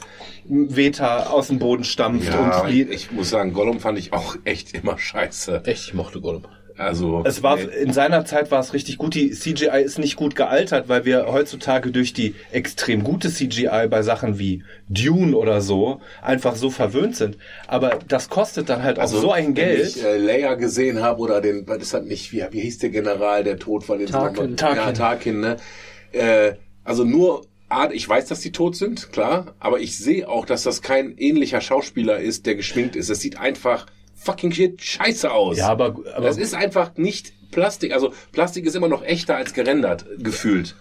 Veta 0.48 1.26
aus 1.26 1.48
dem 1.48 1.58
Boden 1.58 1.84
stampft 1.84 2.32
Ja, 2.32 2.60
und 2.60 2.70
die, 2.70 2.82
ich 2.82 3.12
muss 3.12 3.30
sagen, 3.30 3.52
Gollum 3.52 3.80
fand 3.80 3.98
ich 3.98 4.12
auch 4.12 4.36
echt 4.44 4.74
immer 4.74 4.98
scheiße. 4.98 5.62
Echt, 5.64 5.88
ich 5.88 5.94
mochte 5.94 6.20
Gollum. 6.20 6.44
Also 6.80 7.22
Es 7.24 7.42
war 7.42 7.56
nee. 7.56 7.64
in 7.82 7.92
seiner 7.92 8.24
Zeit 8.24 8.50
war 8.50 8.60
es 8.60 8.72
richtig 8.72 8.96
gut. 8.98 9.14
Die 9.14 9.30
CGI 9.30 9.82
ist 9.84 9.98
nicht 9.98 10.16
gut 10.16 10.34
gealtert, 10.34 10.88
weil 10.88 11.04
wir 11.04 11.26
heutzutage 11.26 11.90
durch 11.90 12.12
die 12.12 12.34
extrem 12.50 13.04
gute 13.04 13.30
CGI 13.30 13.86
bei 13.88 14.02
Sachen 14.02 14.38
wie 14.38 14.64
Dune 14.88 15.36
oder 15.36 15.60
so 15.60 16.00
einfach 16.22 16.56
so 16.56 16.70
verwöhnt 16.70 17.16
sind. 17.16 17.36
Aber 17.66 17.98
das 18.08 18.30
kostet 18.30 18.68
dann 18.70 18.82
halt 18.82 18.98
auch 18.98 19.06
so 19.06 19.30
ein 19.32 19.48
wenn 19.48 19.54
Geld. 19.54 19.96
ich 19.96 20.02
äh, 20.04 20.16
Leia 20.16 20.54
gesehen 20.54 21.02
habe 21.02 21.20
oder 21.20 21.40
den, 21.40 21.66
das 21.66 21.92
hat 21.92 22.06
nicht, 22.06 22.32
wie, 22.32 22.44
wie 22.50 22.60
hieß 22.60 22.78
der 22.78 22.90
General, 22.90 23.44
der 23.44 23.58
tot 23.58 23.88
war, 23.88 23.98
den 23.98 24.06
Tarkin. 24.06 24.56
Tarkin. 24.56 24.76
Ja, 24.78 24.92
Tarkin, 24.92 25.40
ne? 25.40 25.56
Äh, 26.12 26.54
also 26.84 27.04
nur 27.04 27.42
Art, 27.68 27.92
ich 27.92 28.08
weiß, 28.08 28.26
dass 28.26 28.40
die 28.40 28.50
tot 28.50 28.74
sind, 28.74 29.12
klar, 29.12 29.54
aber 29.60 29.78
ich 29.78 29.96
sehe 29.96 30.28
auch, 30.28 30.44
dass 30.44 30.64
das 30.64 30.82
kein 30.82 31.16
ähnlicher 31.16 31.60
Schauspieler 31.60 32.18
ist, 32.18 32.46
der 32.46 32.56
geschminkt 32.56 32.96
ist. 32.96 33.10
Es 33.10 33.20
sieht 33.20 33.38
einfach 33.38 33.86
fucking 34.20 34.52
shit 34.52 34.82
scheiße 34.82 35.32
aus. 35.32 35.56
ja, 35.56 35.68
aber, 35.68 35.86
aber 36.14 36.26
das 36.26 36.36
ist 36.36 36.54
einfach 36.54 36.96
nicht 36.96 37.32
Plastik. 37.50 37.92
Also 37.92 38.12
Plastik 38.32 38.64
ist 38.66 38.76
immer 38.76 38.88
noch 38.88 39.02
echter 39.04 39.36
als 39.36 39.54
gerendert, 39.54 40.04
gefühlt. 40.18 40.74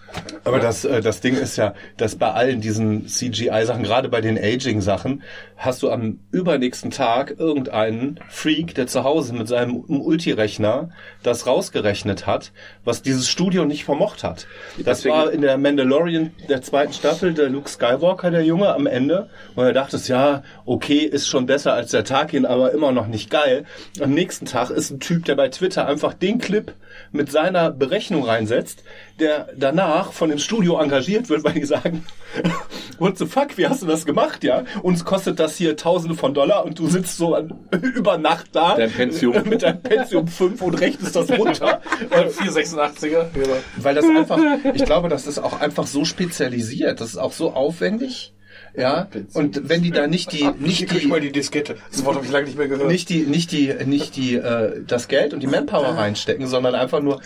Aber 0.44 0.58
das, 0.60 0.84
äh, 0.84 1.00
das 1.00 1.20
Ding 1.20 1.36
ist 1.36 1.56
ja, 1.56 1.74
dass 1.96 2.16
bei 2.16 2.30
allen 2.30 2.60
diesen 2.60 3.06
CGI-Sachen, 3.08 3.82
gerade 3.82 4.08
bei 4.08 4.20
den 4.20 4.38
Aging-Sachen, 4.38 5.22
hast 5.56 5.82
du 5.82 5.90
am 5.90 6.20
übernächsten 6.32 6.90
Tag 6.90 7.34
irgendeinen 7.38 8.18
Freak, 8.30 8.74
der 8.74 8.86
zu 8.86 9.04
Hause 9.04 9.34
mit 9.34 9.46
seinem 9.48 9.84
Multirechner 9.86 10.90
das 11.22 11.46
rausgerechnet 11.46 12.26
hat, 12.26 12.52
was 12.84 13.02
dieses 13.02 13.28
Studio 13.28 13.64
nicht 13.64 13.84
vermocht 13.84 14.24
hat. 14.24 14.46
Das 14.78 14.98
Deswegen- 14.98 15.14
war 15.14 15.30
in 15.32 15.42
der 15.42 15.58
Mandalorian 15.58 16.32
der 16.48 16.62
zweiten 16.62 16.92
Staffel 16.92 17.34
der 17.34 17.48
Luke 17.50 17.68
Skywalker, 17.68 18.30
der 18.30 18.44
Junge, 18.44 18.72
am 18.74 18.86
Ende. 18.86 19.28
Und 19.54 19.64
er 19.64 19.72
dachte, 19.72 19.98
ja, 20.06 20.42
okay, 20.64 20.98
ist 21.00 21.28
schon 21.28 21.46
besser 21.46 21.74
als 21.74 21.90
der 21.90 22.04
Tarkin, 22.04 22.46
aber 22.46 22.72
immer 22.72 22.92
noch 22.92 23.06
nicht 23.06 23.30
geil. 23.30 23.64
Am 24.00 24.10
nächsten 24.14 24.46
Tag 24.46 24.70
ist 24.70 24.90
ein 24.90 25.00
Typ, 25.00 25.24
der 25.26 25.34
bei 25.34 25.48
Twitter 25.48 25.86
einfach 25.86 26.14
den 26.14 26.38
Clip 26.38 26.59
Typ 26.60 26.74
mit 27.12 27.30
seiner 27.30 27.70
Berechnung 27.70 28.24
reinsetzt, 28.24 28.84
der 29.18 29.48
danach 29.56 30.12
von 30.12 30.30
dem 30.30 30.38
Studio 30.38 30.78
engagiert 30.80 31.28
wird, 31.28 31.44
weil 31.44 31.54
die 31.54 31.64
sagen, 31.64 32.06
what 32.98 33.18
the 33.18 33.26
fuck, 33.26 33.56
wie 33.56 33.66
hast 33.66 33.82
du 33.82 33.86
das 33.86 34.06
gemacht, 34.06 34.44
ja? 34.44 34.64
Uns 34.82 35.04
kostet 35.04 35.40
das 35.40 35.56
hier 35.56 35.76
Tausende 35.76 36.14
von 36.14 36.34
Dollar 36.34 36.64
und 36.64 36.78
du 36.78 36.88
sitzt 36.88 37.16
so 37.16 37.34
an, 37.34 37.52
über 37.94 38.18
Nacht 38.18 38.48
da. 38.52 38.76
Dein 38.76 38.90
Pensium. 38.90 39.48
Mit 39.48 39.62
deinem 39.62 39.82
Pensium 39.82 40.28
5 40.28 40.62
und 40.62 40.80
rechnest 40.80 41.16
das 41.16 41.30
runter. 41.30 41.80
486er. 42.10 43.26
Weil 43.76 43.94
das 43.94 44.04
einfach, 44.04 44.38
ich 44.74 44.84
glaube, 44.84 45.08
das 45.08 45.26
ist 45.26 45.38
auch 45.38 45.60
einfach 45.60 45.86
so 45.86 46.04
spezialisiert, 46.04 47.00
das 47.00 47.10
ist 47.10 47.18
auch 47.18 47.32
so 47.32 47.52
aufwendig. 47.52 48.32
Ja, 48.76 49.08
und 49.34 49.68
wenn 49.68 49.82
die 49.82 49.90
da 49.90 50.06
nicht 50.06 50.32
die, 50.32 50.44
nicht 50.58 50.90
Nicht 50.92 51.02
die, 51.02 51.06
mal 51.08 51.20
die 51.20 51.32
Diskette. 51.32 51.76
Das 51.90 52.04
Wort 52.04 52.16
habe 52.16 52.24
ich 52.26 52.32
lange 52.32 52.46
nicht 52.46 52.56
mehr 52.58 52.68
gehört. 52.68 52.88
nicht 52.88 53.08
die, 53.08 53.20
nicht 53.26 53.50
die, 53.52 53.72
nicht 53.84 54.16
die, 54.16 54.36
äh, 54.36 54.82
das 54.86 55.08
Geld 55.08 55.34
und 55.34 55.40
die 55.42 55.46
Manpower 55.48 55.96
reinstecken, 55.96 56.46
sondern 56.46 56.74
einfach 56.74 57.00
nur, 57.00 57.20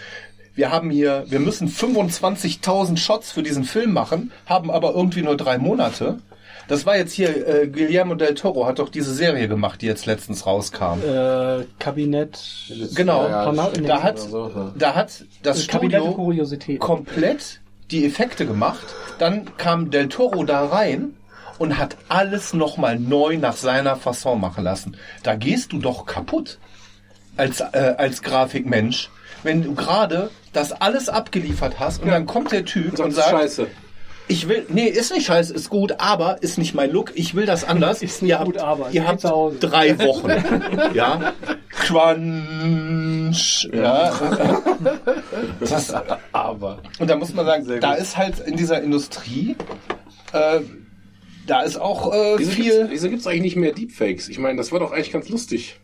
wir 0.54 0.70
haben 0.70 0.90
hier, 0.90 1.24
wir 1.28 1.40
müssen 1.40 1.68
25.000 1.68 2.96
Shots 2.96 3.32
für 3.32 3.42
diesen 3.42 3.64
Film 3.64 3.92
machen, 3.92 4.30
haben 4.46 4.70
aber 4.70 4.94
irgendwie 4.94 5.22
nur 5.22 5.36
drei 5.36 5.58
Monate. 5.58 6.18
Das 6.66 6.86
war 6.86 6.96
jetzt 6.96 7.12
hier, 7.12 7.46
äh, 7.46 7.66
Guillermo 7.68 8.14
del 8.14 8.34
Toro 8.34 8.64
hat 8.64 8.78
doch 8.78 8.88
diese 8.88 9.12
Serie 9.12 9.48
gemacht, 9.48 9.82
die 9.82 9.86
jetzt 9.86 10.06
letztens 10.06 10.46
rauskam. 10.46 10.98
Äh, 11.06 11.64
Kabinett. 11.78 12.38
Genau, 12.94 13.24
Ja, 13.24 13.52
ja, 13.52 13.52
das- 13.52 13.82
da 13.86 14.02
hat, 14.02 14.18
so, 14.18 14.48
ja. 14.54 14.72
da 14.78 14.94
hat 14.94 15.24
das 15.42 15.56
der 15.58 15.62
Studio 15.78 16.16
komplett 16.78 17.60
die 17.90 18.06
Effekte 18.06 18.46
gemacht. 18.46 18.86
Dann 19.18 19.56
kam 19.58 19.90
Del 19.90 20.08
Toro 20.08 20.44
da 20.44 20.64
rein 20.64 21.14
und 21.58 21.78
hat 21.78 21.96
alles 22.08 22.52
nochmal 22.54 22.98
neu 22.98 23.36
nach 23.38 23.56
seiner 23.56 23.96
Fasson 23.96 24.40
machen 24.40 24.64
lassen. 24.64 24.96
Da 25.22 25.34
gehst 25.34 25.72
du 25.72 25.78
doch 25.78 26.06
kaputt 26.06 26.58
als, 27.36 27.60
äh, 27.60 27.94
als 27.96 28.22
Grafikmensch, 28.22 29.10
wenn 29.42 29.62
du 29.62 29.74
gerade 29.74 30.30
das 30.52 30.72
alles 30.72 31.08
abgeliefert 31.08 31.78
hast 31.80 32.02
und 32.02 32.08
dann 32.10 32.26
kommt 32.26 32.52
der 32.52 32.64
Typ 32.64 32.98
und 32.98 33.08
ist 33.08 33.16
sagt, 33.16 33.30
scheiße. 33.30 33.66
ich 34.28 34.48
will, 34.48 34.64
nee, 34.68 34.86
ist 34.86 35.12
nicht 35.12 35.26
scheiße, 35.26 35.52
ist 35.52 35.68
gut, 35.68 35.96
aber 35.98 36.42
ist 36.42 36.58
nicht 36.58 36.74
mein 36.74 36.90
Look, 36.90 37.12
ich 37.14 37.34
will 37.34 37.44
das 37.46 37.64
anders. 37.68 38.02
Ist 38.02 38.22
nicht 38.22 38.30
ihr 38.30 38.38
gut, 38.38 38.58
habt, 38.58 38.66
aber 38.66 38.90
ihr 38.90 39.06
habt 39.06 39.24
drei 39.60 39.98
Wochen. 39.98 40.30
ja. 40.94 41.32
Crunch. 41.70 43.68
Ja. 43.72 44.12
Das, 45.60 45.92
Aber. 46.32 46.78
und 46.98 47.10
da 47.10 47.16
muss 47.16 47.34
man 47.34 47.46
sagen, 47.46 47.80
da 47.80 47.94
ist 47.94 48.16
halt 48.16 48.38
in 48.40 48.56
dieser 48.56 48.80
Industrie, 48.82 49.56
äh, 50.32 50.60
da 51.46 51.62
ist 51.62 51.76
auch 51.76 52.12
äh, 52.12 52.38
Wieso 52.38 52.50
viel. 52.50 52.64
gibt's, 52.64 52.90
wieso 52.90 53.08
gibt's 53.10 53.26
eigentlich 53.26 53.42
nicht 53.42 53.56
mehr 53.56 53.72
Deepfakes? 53.72 54.28
Ich 54.28 54.38
meine, 54.38 54.56
das 54.56 54.72
war 54.72 54.80
doch 54.80 54.92
eigentlich 54.92 55.12
ganz 55.12 55.28
lustig. 55.28 55.76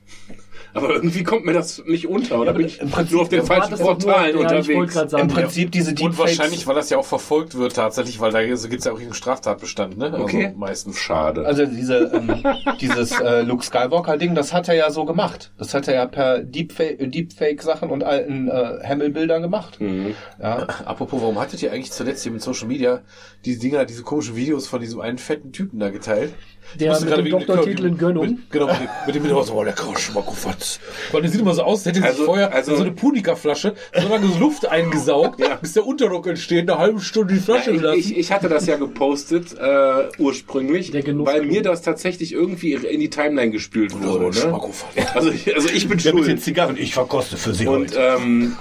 Aber 0.73 0.91
irgendwie 0.95 1.23
kommt 1.25 1.45
mir 1.45 1.53
das 1.53 1.83
nicht 1.87 2.07
unter. 2.07 2.41
Oder 2.41 2.53
bin 2.53 2.67
ich 2.67 2.81
im 2.81 2.91
Prinzip- 2.91 3.13
nur 3.13 3.23
auf 3.23 3.29
den 3.29 3.45
falschen 3.45 3.71
nur- 3.77 3.79
Portalen 3.81 4.25
ja, 4.25 4.29
Ich 4.31 4.35
wollte 4.37 4.57
unterwegs? 4.57 4.93
gerade 4.95 5.11
sagen, 5.11 5.29
Im 5.29 5.35
Prinzip 5.35 5.73
diese 5.73 5.91
Und 5.91 5.99
Deepfakes. 6.01 6.19
wahrscheinlich, 6.19 6.67
weil 6.67 6.75
das 6.75 6.91
ja 6.91 6.99
auch 6.99 7.05
verfolgt 7.05 7.57
wird 7.57 7.75
tatsächlich, 7.75 8.21
weil 8.21 8.31
da 8.33 8.43
gibt 8.43 8.57
es 8.81 8.85
ja 8.85 8.93
auch 8.93 9.01
einen 9.01 9.15
Straftatbestand, 9.15 9.99
ne? 9.99 10.13
Okay. 10.19 10.47
Also 10.47 10.59
meistens. 10.59 10.99
Schade. 10.99 11.45
Also 11.45 11.67
diese, 11.67 12.11
ähm, 12.15 12.43
dieses 12.81 13.11
äh, 13.21 13.43
Luke 13.43 13.65
Skywalker-Ding, 13.65 14.35
das 14.35 14.53
hat 14.53 14.69
er 14.69 14.75
ja 14.75 14.91
so 14.91 15.05
gemacht. 15.05 15.53
Das 15.59 15.75
hat 15.75 15.89
er 15.89 15.95
ja 15.95 16.07
per 16.07 16.39
Deepfake- 16.39 17.01
äh, 17.01 17.09
Deepfake-Sachen 17.09 17.91
und 17.91 18.05
alten 18.05 18.49
äh, 18.49 18.79
Hamill-Bildern 18.87 19.43
gemacht. 19.43 19.81
Mhm. 19.81 20.15
Ja. 20.41 20.67
Apropos, 20.85 21.21
warum 21.21 21.39
hattet 21.41 21.63
ihr 21.63 21.73
eigentlich 21.73 21.93
zuletzt 21.93 22.23
hier 22.23 22.33
mit 22.33 22.43
Social 22.43 22.69
Media 22.69 23.01
diese 23.45 23.61
Dinger, 23.61 23.85
diese 23.85 24.03
komischen 24.03 24.37
Videos 24.37 24.67
von 24.69 24.81
diesem 24.81 25.01
einen 25.01 25.19
fetten 25.19 25.53
Typen 25.53 25.79
da 25.81 25.91
geteilt? 25.91 26.33
Ich 26.73 26.79
Der 26.79 27.01
mit 27.01 27.17
dem 27.19 27.31
Doktortitel 27.31 27.87
in 27.87 27.99
Gönnung. 27.99 28.27
Mit, 28.27 28.51
genau, 28.51 28.67
mit, 28.67 28.77
dem- 29.15 29.23
mit 29.23 29.33
dem 29.33 29.45
so, 29.45 29.55
oh, 29.55 29.63
lecker 29.63 29.97
Schmackofatz. 29.99 30.79
Weil 31.13 31.23
der 31.23 31.31
sieht 31.31 31.41
immer 31.41 31.55
so 31.55 31.63
aus, 31.63 31.87
als 31.87 31.97
hätte 31.97 32.05
Also- 32.07 32.17
sich 32.19 32.27
vorher 32.27 32.53
also- 32.55 32.77
so 32.77 32.83
eine 32.83 32.93
Punika-Flasche 32.93 33.75
so 34.01 34.09
lange 34.09 34.27
Luft 34.39 34.67
eingesaugt, 34.69 35.41
Ja. 35.41 35.57
bis 35.57 35.73
der 35.73 35.87
Unterdruck 35.87 36.27
entsteht, 36.27 36.71
eine 36.71 36.79
halbe 36.79 37.01
Stunde 37.01 37.35
die 37.35 37.41
Flasche 37.41 37.71
Ja, 37.73 37.77
gelassen. 37.77 37.99
ich, 37.99 38.11
ich, 38.13 38.19
ich 38.19 38.33
hatte 38.33 38.49
das 38.49 38.67
ja 38.67 38.77
gepostet 38.77 39.57
äh, 39.59 40.09
ursprünglich, 40.19 40.91
Der 40.93 41.05
weil 41.07 41.43
mir 41.43 41.63
das 41.63 41.83
tatsächlich 41.83 42.33
irgendwie 42.33 42.75
in 42.75 43.01
die 43.01 43.11
Timeline 43.11 43.51
gespült 43.51 43.93
wurde. 44.01 44.27
Ne? 44.27 44.33
Schmackofatz. 44.33 44.91
Also, 45.15 45.31
ich- 45.31 45.55
also 45.55 45.69
ich 45.69 45.89
bin 45.89 45.99
Der 45.99 46.15
mit 46.15 46.25
den 46.25 46.31
schuld. 46.31 46.43
Zigarren, 46.43 46.77
ich 46.79 46.95
verkoste 46.95 47.37
für 47.37 47.53
Sie 47.55 47.67
Und 47.67 47.91
heute. 47.97 47.99
ähm, 48.19 48.57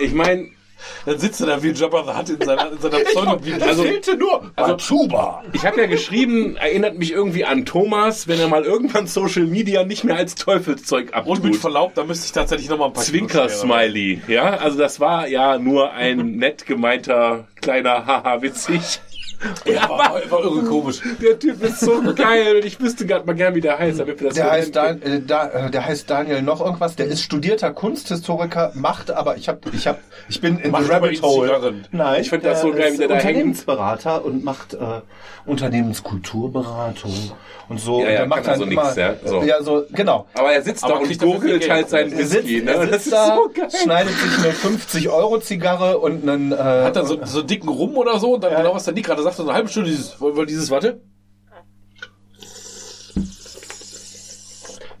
ich 0.00 0.12
meine, 0.12 0.48
Dann 1.06 1.18
sitzt 1.18 1.40
er 1.40 1.46
da 1.48 1.62
wie 1.62 1.70
Jabba 1.70 2.04
the 2.04 2.18
Hutt 2.18 2.40
in 2.40 2.46
seiner, 2.46 2.72
in 2.72 2.78
seiner 2.78 2.98
pseudo 3.04 3.40
also, 3.60 3.82
fehlte 3.82 4.16
nur 4.16 4.50
also- 4.56 4.76
Chuba. 4.76 5.42
ich 5.52 5.64
habe 5.66 5.80
ja 5.80 5.86
geschrieben, 5.86 6.56
erinnert 6.56 6.98
mich 6.98 7.12
irgendwie 7.12 7.44
an 7.44 7.64
Thomas, 7.64 8.28
wenn 8.28 8.38
er 8.40 8.48
mal 8.48 8.64
irgendwann 8.64 9.06
Social 9.06 9.44
Media 9.44 9.84
nicht 9.84 10.04
mehr 10.04 10.16
als 10.16 10.34
Teufelszeug 10.34 11.12
Und 11.24 11.26
mit 11.42 11.52
abtut. 11.54 11.56
Verlaub, 11.56 11.94
da 11.94 12.04
müsste 12.04 12.26
ich 12.26 12.32
tatsächlich 12.32 12.68
noch 12.68 12.78
mal 12.78 12.86
ein 12.86 12.92
paar 12.92 13.02
Zwinker-Smiley, 13.04 14.22
ja, 14.28 14.50
also 14.56 14.78
das 14.78 15.00
war 15.00 15.26
ja 15.28 15.58
nur 15.58 15.92
ein 15.92 16.36
nett 16.36 16.66
gemeinter 16.66 17.46
kleiner 17.60 18.06
Haha 18.06 18.42
witzig. 18.42 19.00
Ja, 19.64 19.88
war, 19.88 19.98
war 20.30 20.44
irre 20.44 20.64
komisch. 20.64 21.00
Der 21.22 21.38
Typ 21.38 21.62
ist 21.62 21.80
so 21.80 22.02
geil 22.14 22.56
und 22.56 22.64
ich 22.64 22.80
wüsste 22.80 23.06
gerade 23.06 23.24
mal 23.26 23.34
gern, 23.34 23.54
wie 23.54 23.60
der 23.60 23.78
heißt. 23.78 24.00
damit 24.00 24.20
wir 24.20 24.28
das 24.28 24.34
Der 24.36 24.50
heißt. 24.50 24.74
Dan, 24.74 25.00
äh, 25.02 25.20
da, 25.24 25.48
äh, 25.48 25.70
der 25.70 25.86
heißt 25.86 26.10
Daniel 26.10 26.42
noch 26.42 26.60
irgendwas. 26.60 26.96
Der 26.96 27.06
ist 27.06 27.22
studierter 27.22 27.70
Kunsthistoriker, 27.72 28.72
macht 28.74 29.10
aber 29.10 29.36
ich 29.36 29.48
habe 29.48 29.60
ich 29.72 29.86
hab, 29.86 29.98
ich 30.28 30.40
bin 30.40 30.58
in 30.58 30.70
Macht 30.72 30.86
the 30.86 30.90
Rabbit 30.92 31.22
Hole. 31.22 31.74
Nein, 31.92 32.20
Ich 32.22 32.30
find 32.30 32.44
das 32.44 32.62
so 32.62 32.70
geil, 32.72 32.88
wie 32.88 32.92
ist 32.92 33.00
der 33.00 33.08
da 33.08 33.14
hängt. 33.14 33.26
Unternehmensberater 33.26 34.24
und 34.24 34.44
macht 34.44 34.74
äh, 34.74 34.78
Unternehmenskulturberatung 35.46 37.12
und 37.68 37.80
so. 37.80 38.00
Ja, 38.00 38.06
und 38.06 38.12
ja, 38.12 38.18
der 38.18 38.26
macht 38.26 38.46
dann 38.46 38.58
so 38.58 38.64
immer, 38.64 38.84
nix, 38.84 38.96
ja, 38.96 39.14
so. 39.24 39.42
ja, 39.42 39.62
so 39.62 39.84
genau. 39.92 40.26
Aber 40.34 40.52
er 40.52 40.62
sitzt 40.62 40.84
Aber 40.84 40.94
da 40.94 40.98
und 41.00 41.06
viel 41.06 41.18
gurgelt 41.18 41.70
halt 41.70 41.88
seinen 41.90 42.12
Er 42.12 42.26
sitzt, 42.26 42.44
Whisky. 42.44 42.62
Ne? 42.62 42.70
er 42.72 42.78
Das 42.86 42.90
sitzt 42.90 43.06
ist 43.06 43.12
da, 43.12 43.36
so 43.36 43.50
geil. 43.54 43.68
schneidet 43.82 44.12
sich 44.18 44.38
eine 44.44 44.52
50 44.52 45.08
Euro 45.08 45.38
Zigarre 45.40 45.98
und 45.98 46.28
einen. 46.28 46.52
Äh, 46.52 46.56
Hat 46.56 46.96
dann 46.96 47.06
so, 47.06 47.18
so 47.24 47.42
dicken 47.42 47.68
Rum 47.68 47.96
oder 47.96 48.18
so 48.18 48.34
und 48.34 48.44
dann 48.44 48.54
genau 48.56 48.74
was 48.74 48.84
der 48.84 48.94
Nick 48.94 49.06
gerade 49.06 49.22
sagt, 49.28 49.36
so 49.36 49.42
eine 49.44 49.52
halbe 49.54 49.68
Stunde 49.68 49.90
dieses, 49.90 50.20
weil 50.20 50.46
dieses, 50.46 50.70
warte. 50.70 51.00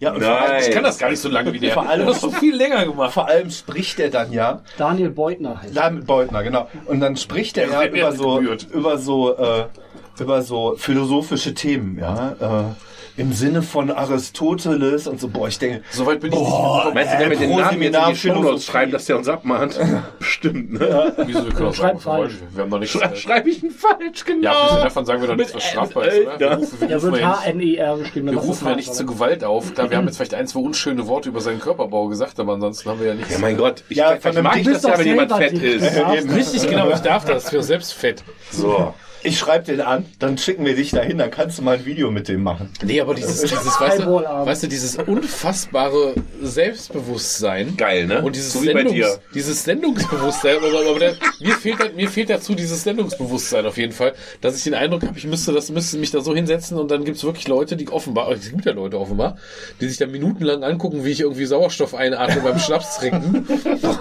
ja, 0.00 0.12
und 0.12 0.20
Nein. 0.20 0.62
Ich 0.62 0.70
kann 0.70 0.84
das 0.84 0.98
gar 0.98 1.10
nicht 1.10 1.20
so 1.20 1.28
lange 1.28 1.52
wie 1.52 1.58
der. 1.58 1.72
Vor 1.74 1.88
allem- 1.88 2.14
schon 2.14 2.32
viel 2.32 2.54
länger 2.54 2.84
gemacht. 2.86 3.12
Vor 3.12 3.26
allem 3.26 3.50
spricht 3.50 3.98
er 3.98 4.10
dann 4.10 4.32
ja 4.32 4.62
Daniel 4.76 5.10
Beutner 5.10 5.60
heißt. 5.62 5.76
Damit 5.76 6.06
Beutner, 6.06 6.42
genau. 6.42 6.68
Und 6.86 7.00
dann 7.00 7.16
spricht 7.16 7.58
er 7.58 7.68
ja 7.68 7.84
über 7.86 8.12
so, 8.12 8.40
über 8.40 8.98
so, 8.98 9.36
äh, 9.36 9.66
über 10.20 10.42
so 10.42 10.74
philosophische 10.76 11.54
Themen, 11.54 11.98
ja. 11.98 12.36
Äh, 12.40 12.64
Im 13.18 13.32
Sinne 13.32 13.62
von 13.62 13.90
Aristoteles 13.90 15.06
und 15.08 15.20
so, 15.20 15.28
boah, 15.28 15.48
ich 15.48 15.58
denke, 15.58 15.82
Soweit 15.90 16.20
bin 16.20 16.32
ich 16.32 16.38
Boah, 16.38 16.90
Meinst 16.94 17.12
du, 17.14 17.18
der 17.18 17.28
mit 17.28 17.40
den 17.40 17.50
Namen 17.50 17.82
jetzt 17.82 17.96
in 17.96 18.04
die 18.10 18.16
Shownotes 18.16 18.64
schreibt, 18.64 18.94
dass 18.94 19.06
der 19.06 19.18
uns 19.18 19.28
abmahnt? 19.28 19.78
Bestimmt, 20.20 20.72
ne? 20.72 21.12
nicht. 21.18 21.28
Wieso, 21.28 21.44
wir 21.46 21.52
können 21.52 21.68
auch 21.68 21.74
Schreib 21.74 22.00
sagen, 22.00 22.20
falsch. 22.20 22.34
wir 22.54 22.62
haben 22.62 22.70
noch 22.70 22.78
nichts. 22.78 22.92
Schre 22.96 23.16
Schreibe 23.16 23.50
ich 23.50 23.62
ihn 23.62 23.70
falsch, 23.72 24.24
genau. 24.24 24.42
Ja, 24.44 24.52
abgesehen 24.52 24.84
davon 24.84 25.04
sagen 25.04 25.20
wir 25.20 25.28
doch 25.28 25.36
nichts, 25.36 25.54
was 25.54 25.64
strafbar 25.64 26.06
ist, 26.06 26.20
oder? 26.26 26.38
Wir 26.38 26.46
ja. 26.48 26.54
rufen, 26.54 26.80
wir 26.80 26.88
Ja, 26.88 26.96
rufen 26.96 27.12
wird 27.12 27.20
ja 27.22 27.28
nicht, 27.28 27.40
H-N-E-R 27.40 27.98
geschrieben. 27.98 28.30
wir 28.30 28.38
rufen 28.38 28.68
ja 28.68 28.76
nicht 28.76 28.94
zu 28.94 29.04
Gewalt 29.04 29.42
auf. 29.44 29.74
Klar, 29.74 29.90
wir 29.90 29.96
haben 29.96 30.06
jetzt 30.06 30.16
vielleicht 30.16 30.34
ein, 30.34 30.46
zwei 30.46 30.60
unschöne 30.60 31.06
Worte 31.08 31.28
über 31.28 31.40
seinen 31.40 31.58
Körperbau 31.58 32.06
gesagt, 32.06 32.38
aber 32.38 32.52
ansonsten 32.52 32.88
haben 32.88 33.00
wir 33.00 33.08
ja 33.08 33.14
nichts. 33.14 33.32
Ja, 33.32 33.38
mein 33.40 33.56
Gott. 33.56 33.82
Ich, 33.88 33.96
Ja, 33.96 34.14
ja, 34.14 34.42
mag 34.42 34.56
ich 34.58 34.62
Dick- 34.64 34.74
das 34.74 34.82
ja, 34.84 34.96
wenn 34.98 35.06
jemand 35.06 35.32
fett 35.32 35.52
ist. 35.54 35.96
Ja. 35.96 36.08
Richtig, 36.10 36.68
genau, 36.68 36.88
ich 36.90 37.00
darf 37.00 37.24
das. 37.24 37.50
Für 37.50 37.62
selbst 37.64 37.94
fett. 37.94 38.22
So. 38.52 38.94
Ich 39.28 39.38
schreibe 39.38 39.64
den 39.66 39.80
an, 39.80 40.04
dann 40.18 40.38
schicken 40.38 40.64
wir 40.64 40.74
dich 40.74 40.90
dahin, 40.90 41.18
dann 41.18 41.30
kannst 41.30 41.58
du 41.58 41.62
mal 41.62 41.76
ein 41.76 41.84
Video 41.86 42.10
mit 42.10 42.28
dem 42.28 42.42
machen. 42.42 42.70
Nee, 42.82 43.00
aber 43.00 43.14
dieses, 43.14 43.40
dieses 43.42 43.80
weißt, 43.80 44.00
du, 44.00 44.06
weißt 44.22 44.62
du, 44.64 44.66
dieses 44.66 44.96
unfassbare 44.96 46.14
Selbstbewusstsein. 46.42 47.76
Geil, 47.76 48.06
ne? 48.06 48.22
Und 48.22 48.36
dieses, 48.36 48.52
So 48.52 48.62
wie 48.62 48.66
bei 48.72 48.80
Sendungs, 48.82 48.94
dir. 48.96 49.18
dieses 49.34 49.64
Sendungsbewusstsein, 49.64 50.56
aber, 50.56 50.68
aber 50.90 50.98
der, 50.98 51.14
mir, 51.40 51.54
fehlt, 51.54 51.80
da- 51.80 51.90
mir 51.94 52.08
fehlt 52.08 52.30
dazu 52.30 52.54
dieses 52.54 52.82
Sendungsbewusstsein 52.84 53.66
auf 53.66 53.76
jeden 53.76 53.92
Fall, 53.92 54.14
dass 54.40 54.56
ich 54.56 54.64
den 54.64 54.74
Eindruck 54.74 55.02
habe, 55.02 55.18
ich 55.18 55.26
müsste 55.26 55.52
das, 55.52 55.70
müsste 55.70 55.98
mich 55.98 56.10
da 56.10 56.20
so 56.20 56.34
hinsetzen 56.34 56.78
und 56.78 56.90
dann 56.90 57.04
gibt 57.04 57.16
es 57.16 57.24
wirklich 57.24 57.48
Leute, 57.48 57.76
die 57.76 57.88
offenbar, 57.88 58.30
es 58.30 58.50
gibt 58.50 58.64
ja 58.64 58.72
Leute 58.72 58.98
offenbar, 58.98 59.36
die 59.80 59.88
sich 59.88 59.98
da 59.98 60.06
minutenlang 60.06 60.62
angucken, 60.62 61.04
wie 61.04 61.10
ich 61.10 61.20
irgendwie 61.20 61.46
Sauerstoff 61.46 61.94
einatme 61.94 62.40
beim 62.42 62.58
Schnaps 62.58 62.98
trinken, 62.98 63.46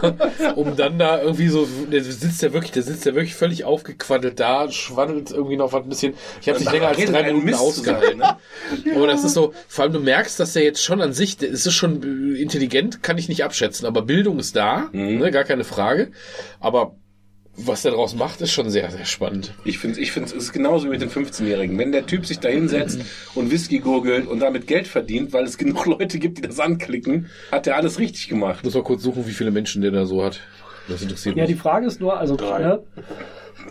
um 0.56 0.76
dann 0.76 1.00
da 1.00 1.22
irgendwie 1.22 1.48
so, 1.48 1.68
der 1.92 2.04
sitzt 2.04 2.42
ja 2.42 2.54
wirklich, 2.54 2.72
der 2.72 2.84
sitzt 2.84 3.06
ja 3.06 3.14
wirklich 3.16 3.36
völlig 3.36 3.64
aufgequaddelt 3.64 4.40
da, 4.40 4.70
schwaddelt 4.72 5.17
irgendwie 5.32 5.58
noch 5.58 5.74
was 5.74 5.84
ein 5.84 5.90
bisschen, 5.90 6.14
ich 6.42 6.50
habe 6.50 6.60
nicht 6.60 6.72
länger 6.72 6.88
als 6.90 7.06
drei 7.06 7.24
Minuten 7.24 7.46
Mist 7.46 7.60
ausgehalten. 7.60 8.20
Ne? 8.20 8.38
Aber 8.96 9.08
das 9.08 9.24
ist 9.24 9.34
so, 9.34 9.54
vor 9.68 9.84
allem 9.84 9.94
du 9.94 10.00
merkst, 10.00 10.40
dass 10.40 10.54
der 10.54 10.64
jetzt 10.64 10.84
schon 10.84 11.02
an 11.02 11.14
sich, 11.14 11.38
der 11.38 11.50
ist 11.50 11.66
es 11.66 11.74
schon 11.74 12.36
äh, 12.36 12.42
intelligent, 12.42 13.04
kann 13.04 13.18
ich 13.18 13.30
nicht 13.30 13.44
abschätzen, 13.44 13.86
aber 13.88 14.02
Bildung 14.02 14.40
ist 14.40 14.56
da, 14.56 14.90
ne, 14.92 15.32
gar 15.32 15.44
keine 15.44 15.64
Frage. 15.64 16.12
Aber 16.60 16.96
was 17.58 17.82
der 17.82 17.92
draus 17.92 18.16
macht, 18.16 18.40
ist 18.42 18.52
schon 18.52 18.70
sehr, 18.70 18.92
sehr 18.92 19.06
spannend. 19.06 19.54
Ich 19.66 19.80
finde, 19.80 20.00
ich 20.00 20.12
finde, 20.12 20.30
es 20.30 20.34
ist 20.36 20.54
genauso 20.54 20.86
wie 20.86 20.90
mit 20.90 21.02
den 21.02 21.10
15-Jährigen. 21.10 21.78
Wenn 21.78 21.92
der 21.92 22.06
Typ 22.06 22.26
sich 22.28 22.40
da 22.40 22.50
hinsetzt 22.50 23.00
und 23.34 23.50
Whisky 23.50 23.80
gurgelt 23.80 24.28
und 24.28 24.40
damit 24.40 24.68
Geld 24.68 24.88
verdient, 24.88 25.34
weil 25.34 25.44
es 25.46 25.58
genug 25.58 25.86
Leute 25.88 26.20
gibt, 26.20 26.38
die 26.38 26.44
das 26.44 26.60
anklicken, 26.60 27.30
hat 27.52 27.66
er 27.66 27.76
alles 27.76 27.98
richtig 27.98 28.30
gemacht. 28.30 28.58
Ich 28.60 28.64
muss 28.64 28.76
mal 28.76 28.84
kurz 28.84 29.02
suchen, 29.02 29.26
wie 29.26 29.32
viele 29.32 29.50
Menschen 29.50 29.82
der 29.82 29.90
da 29.92 30.06
so 30.06 30.24
hat. 30.24 30.40
Das 30.88 31.02
interessiert 31.02 31.36
Ja, 31.36 31.46
die 31.46 31.54
mich. 31.54 31.62
Frage 31.62 31.88
ist 31.88 32.00
nur, 32.00 32.18
also 32.18 32.36
ne, 32.36 32.84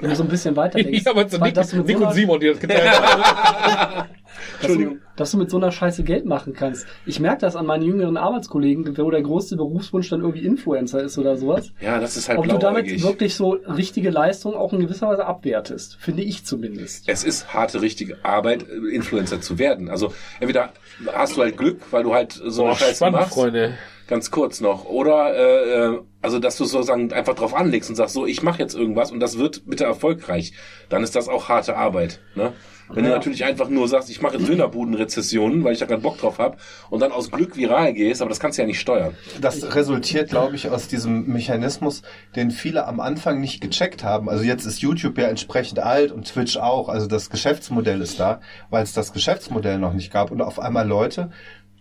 wenn 0.01 0.11
du 0.11 0.16
so 0.16 0.22
ein 0.22 0.28
bisschen 0.28 0.57
weiter 0.57 0.78
denkst, 0.78 1.03
Ja, 1.07 1.11
aber 1.12 1.28
zu 1.28 1.38
Nick, 1.38 1.55
das 1.55 1.72
mit 1.72 1.86
Nick 1.86 1.97
so 1.97 2.03
und 2.03 2.09
einer- 2.09 2.14
Simon, 2.14 2.40
die 2.40 2.47
das 2.49 2.59
geteilt 2.61 2.90
haben. 3.01 4.09
dass 4.61 4.72
du, 4.72 4.97
dass 5.16 5.30
du 5.30 5.38
mit 5.38 5.51
so 5.51 5.57
einer 5.57 5.72
Scheiße 5.72 6.03
Geld 6.05 6.26
machen 6.26 6.53
kannst. 6.53 6.86
Ich 7.07 7.20
merke 7.20 7.40
das 7.40 7.57
an 7.57 7.66
meinen 7.66 7.82
jüngeren 7.84 8.16
Arbeitskollegen, 8.16 8.97
wo 8.99 9.11
der 9.11 9.22
größte 9.22 9.57
Berufswunsch 9.57 10.09
dann 10.11 10.20
irgendwie 10.20 10.44
Influencer 10.44 11.03
ist 11.03 11.18
oder 11.18 11.36
sowas. 11.36 11.70
Ja, 11.80 11.99
das 12.01 12.16
ist 12.16 12.28
halt 12.28 12.38
Ob 12.38 12.49
du 12.49 12.59
damit 12.59 13.03
wirklich 13.03 13.34
so 13.34 13.51
richtige 13.66 14.11
Leistung 14.11 14.55
auch 14.55 14.72
in 14.72 14.80
gewisser 14.80 15.09
Weise 15.09 15.26
abwertest. 15.26 15.97
Finde 16.01 16.22
ich 16.22 16.44
zumindest. 16.44 17.09
Es 17.09 17.24
ist 17.24 17.53
harte, 17.55 17.80
richtige 17.82 18.18
Arbeit, 18.24 18.64
äh, 18.68 18.94
Influencer 18.94 19.40
zu 19.40 19.59
werden. 19.59 19.88
Also 19.88 20.12
entweder 20.40 20.70
hast 21.12 21.36
du 21.36 21.42
halt 21.42 21.57
Glück, 21.57 21.80
weil 21.90 22.03
du 22.03 22.14
halt 22.14 22.32
so 22.32 22.62
eine 22.62 22.70
Boah, 22.72 22.78
Scheiße 22.78 22.94
spannend, 22.97 23.20
machst. 23.20 23.34
Freunde. 23.34 23.74
Ganz 24.07 24.31
kurz 24.31 24.61
noch. 24.61 24.85
Oder 24.85 25.35
äh, 25.35 25.95
äh, 25.95 26.01
also 26.23 26.39
dass 26.39 26.57
du 26.57 26.65
sozusagen 26.65 27.13
einfach 27.13 27.35
drauf 27.35 27.55
anlegst 27.55 27.89
und 27.91 27.97
sagst, 27.97 28.15
so, 28.15 28.27
ich 28.27 28.43
mache 28.43 28.59
jetzt 28.59 28.75
irgendwas 28.75 29.13
und 29.13 29.21
das 29.21 29.39
wird 29.39 29.67
bitte 29.67 29.85
erfolgreich. 29.85 30.53
Dann 30.89 31.03
ist 31.03 31.15
das 31.17 31.29
auch 31.29 31.49
harte 31.49 31.77
Arbeit. 31.77 32.21
Ne? 32.35 32.53
Wenn 32.89 33.05
du 33.05 33.11
natürlich 33.11 33.45
einfach 33.45 33.69
nur 33.69 33.89
sagst, 33.89 34.11
ich 34.11 34.23
mache 34.23 34.37
jetzt 34.37 34.49
Dönerbudenrezessionen, 34.49 35.65
weil 35.65 35.73
ich 35.73 35.81
da 35.81 35.87
keinen 35.87 36.03
Bock 36.03 36.19
drauf 36.19 36.39
habe, 36.39 36.57
und 36.89 37.01
dann 37.01 37.11
aus 37.13 37.31
Glück 37.31 37.57
viral 37.57 37.93
gehst, 37.93 38.23
aber 38.23 38.29
das 38.29 38.39
kannst 38.39 38.59
du 38.59 38.63
ja 38.63 38.67
nicht 38.67 38.81
steuern. 38.81 39.15
Das 39.41 39.75
resultiert, 39.75 40.31
glaube 40.31 40.55
ich, 40.55 40.69
aus 40.71 40.87
diesem 40.87 41.27
Mechanismus, 41.27 42.03
den 42.37 42.51
viele 42.51 42.87
am 42.87 43.01
Anfang 43.01 43.41
nicht 43.41 43.61
gecheckt 43.61 44.05
haben. 44.05 44.29
Also 44.29 44.45
jetzt 44.45 44.67
ist 44.67 44.81
YouTube 44.81 45.19
ja 45.19 45.27
entsprechend 45.27 45.81
alt 45.81 46.13
und 46.13 46.27
Twitch 46.27 46.57
auch. 46.57 46.89
Also 46.89 47.07
das 47.07 47.31
Geschäftsmodell 47.31 48.01
ist 48.01 48.21
da, 48.21 48.41
weil 48.71 48.85
es 48.85 48.93
das 48.93 49.13
Geschäftsmodell 49.13 49.79
noch 49.79 49.93
nicht 49.93 50.13
gab. 50.13 50.31
Und 50.31 50.41
auf 50.41 50.61
einmal 50.61 50.87
Leute, 50.87 51.31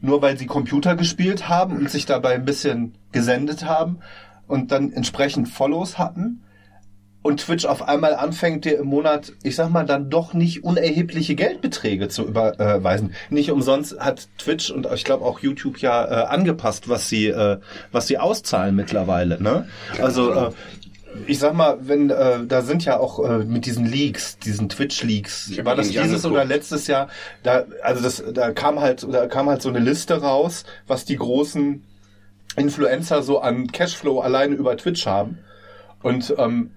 nur 0.06 0.22
weil 0.22 0.38
sie 0.38 0.46
Computer 0.46 0.96
gespielt 0.96 1.50
haben 1.50 1.78
und 1.78 1.90
sich 1.90 2.06
dabei 2.06 2.36
ein 2.36 2.46
bisschen 2.46 2.94
gesendet 3.12 3.66
haben 3.66 4.00
und 4.48 4.72
dann 4.72 4.94
entsprechend 4.94 5.50
Follows 5.50 5.98
hatten, 5.98 6.42
und 7.26 7.40
Twitch 7.40 7.66
auf 7.66 7.88
einmal 7.88 8.14
anfängt, 8.14 8.66
dir 8.66 8.78
im 8.78 8.86
Monat, 8.86 9.34
ich 9.42 9.56
sag 9.56 9.72
mal, 9.72 9.84
dann 9.84 10.12
doch 10.12 10.36
nicht 10.36 10.64
unerhebliche 10.64 11.34
Geldbeträge 11.34 12.08
zu 12.08 12.22
überweisen. 12.22 13.16
Nicht 13.32 13.50
umsonst 13.50 14.00
hat 14.00 14.28
Twitch 14.38 14.70
und 14.70 14.88
ich 14.94 15.04
glaube 15.04 15.26
auch 15.26 15.40
YouTube 15.40 15.80
ja 15.80 16.06
äh, 16.06 16.26
angepasst, 16.28 16.88
was 16.88 17.10
sie, 17.10 17.30
äh, 17.30 17.58
was 17.92 18.06
sie 18.06 18.20
auszahlen 18.20 18.76
mittlerweile. 18.76 19.42
Ne? 19.42 19.68
Also 20.00 20.34
äh, 20.34 20.52
ich 21.28 21.40
sag 21.40 21.54
mal, 21.54 21.78
wenn 21.82 22.10
äh, 22.10 22.46
da 22.46 22.62
sind 22.62 22.86
ja 22.86 23.00
auch 23.00 23.20
äh, 23.24 23.40
mit 23.40 23.66
diesen 23.66 23.86
Leaks, 23.86 24.38
diesen 24.40 24.70
Twitch-Leaks, 24.70 25.64
war 25.64 25.76
das 25.76 25.90
dieses 25.90 26.04
angeguckt. 26.04 26.26
oder 26.34 26.46
letztes 26.46 26.88
Jahr? 26.88 27.10
Da, 27.44 27.66
also 27.82 28.02
das, 28.02 28.24
da 28.34 28.52
kam 28.52 28.80
halt, 28.80 29.06
da 29.12 29.28
kam 29.28 29.50
halt 29.50 29.62
so 29.62 29.70
eine 29.70 29.80
Liste 29.80 30.22
raus, 30.22 30.66
was 30.88 31.06
die 31.06 31.16
großen 31.16 31.84
Influencer 32.56 33.22
so 33.24 33.40
an 33.40 33.68
Cashflow 33.68 34.20
alleine 34.20 34.56
über 34.56 34.78
Twitch 34.78 35.06
haben. 35.06 35.40
Und 36.02 36.34
ähm, 36.38 36.72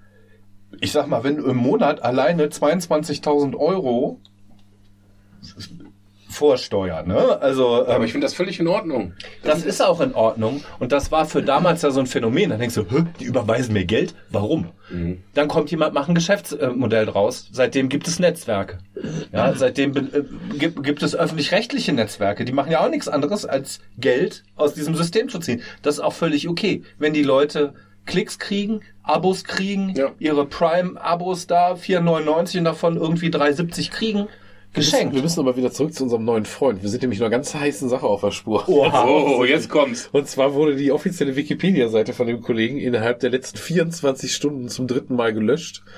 ich 0.80 0.92
sag 0.92 1.06
mal, 1.06 1.24
wenn 1.24 1.38
im 1.38 1.56
Monat 1.56 2.02
alleine 2.02 2.46
22.000 2.46 3.56
Euro 3.56 4.20
Vorsteuer, 6.38 7.02
ne? 7.02 7.40
Also 7.40 7.84
ähm, 7.84 7.90
Aber 7.90 8.04
ich 8.04 8.12
finde 8.12 8.24
das 8.26 8.34
völlig 8.34 8.60
in 8.60 8.68
Ordnung. 8.68 9.12
das 9.42 9.64
ist 9.64 9.80
auch 9.84 10.00
in 10.00 10.14
Ordnung. 10.14 10.62
Und 10.78 10.92
das 10.92 11.10
war 11.10 11.26
für 11.26 11.42
damals 11.42 11.82
ja 11.82 11.90
so 11.90 12.00
ein 12.00 12.06
Phänomen. 12.06 12.50
Dann 12.50 12.60
denkst 12.60 12.76
du, 12.76 12.84
die 13.18 13.24
überweisen 13.24 13.72
mir 13.72 13.84
Geld? 13.84 14.14
Warum? 14.30 14.68
Dann 15.34 15.48
kommt 15.48 15.70
jemand, 15.70 15.92
macht 15.92 16.08
ein 16.08 16.14
Geschäftsmodell 16.14 17.04
draus. 17.06 17.48
Seitdem 17.52 17.88
gibt 17.90 18.08
es 18.08 18.18
Netzwerke. 18.18 18.78
Ja, 19.32 19.52
seitdem 19.54 19.94
äh, 19.96 20.22
gibt, 20.58 20.82
gibt 20.82 21.02
es 21.02 21.14
öffentlich-rechtliche 21.14 21.92
Netzwerke. 21.92 22.44
Die 22.46 22.52
machen 22.52 22.70
ja 22.72 22.80
auch 22.84 22.88
nichts 22.88 23.08
anderes, 23.08 23.44
als 23.44 23.80
Geld 23.98 24.44
aus 24.56 24.72
diesem 24.74 24.94
System 24.94 25.28
zu 25.28 25.40
ziehen. 25.40 25.60
Das 25.82 25.96
ist 25.96 26.00
auch 26.00 26.14
völlig 26.14 26.48
okay. 26.48 26.82
Wenn 26.98 27.12
die 27.12 27.22
Leute 27.22 27.74
Klicks 28.06 28.38
kriegen, 28.38 28.80
Abos 29.02 29.44
kriegen, 29.44 29.92
Ja. 29.94 30.12
ihre 30.18 30.46
Prime-Abos 30.46 31.46
da, 31.46 31.74
4,99 31.74 32.58
und 32.58 32.64
davon 32.64 32.96
irgendwie 32.96 33.28
3,70 33.28 33.90
kriegen, 33.90 34.28
geschenkt. 34.72 35.14
Wir 35.14 35.22
müssen 35.22 35.40
aber 35.40 35.56
wieder 35.56 35.70
zurück 35.72 35.94
zu 35.94 36.04
unserem 36.04 36.24
neuen 36.24 36.44
Freund. 36.44 36.82
Wir 36.82 36.88
sind 36.88 37.02
nämlich 37.02 37.20
einer 37.20 37.30
ganz 37.30 37.54
heißen 37.54 37.88
Sache 37.88 38.06
auf 38.06 38.20
der 38.20 38.30
Spur. 38.30 38.64
Oh, 39.08 39.44
jetzt 39.44 39.68
kommt's. 39.68 40.08
Und 40.12 40.28
zwar 40.28 40.54
wurde 40.54 40.76
die 40.76 40.92
offizielle 40.92 41.36
Wikipedia-Seite 41.36 42.12
von 42.12 42.26
dem 42.26 42.42
Kollegen 42.42 42.78
innerhalb 42.78 43.20
der 43.20 43.30
letzten 43.30 43.58
24 43.58 44.34
Stunden 44.34 44.68
zum 44.68 44.86
dritten 44.86 45.14
Mal 45.16 45.32
gelöscht. 45.32 45.82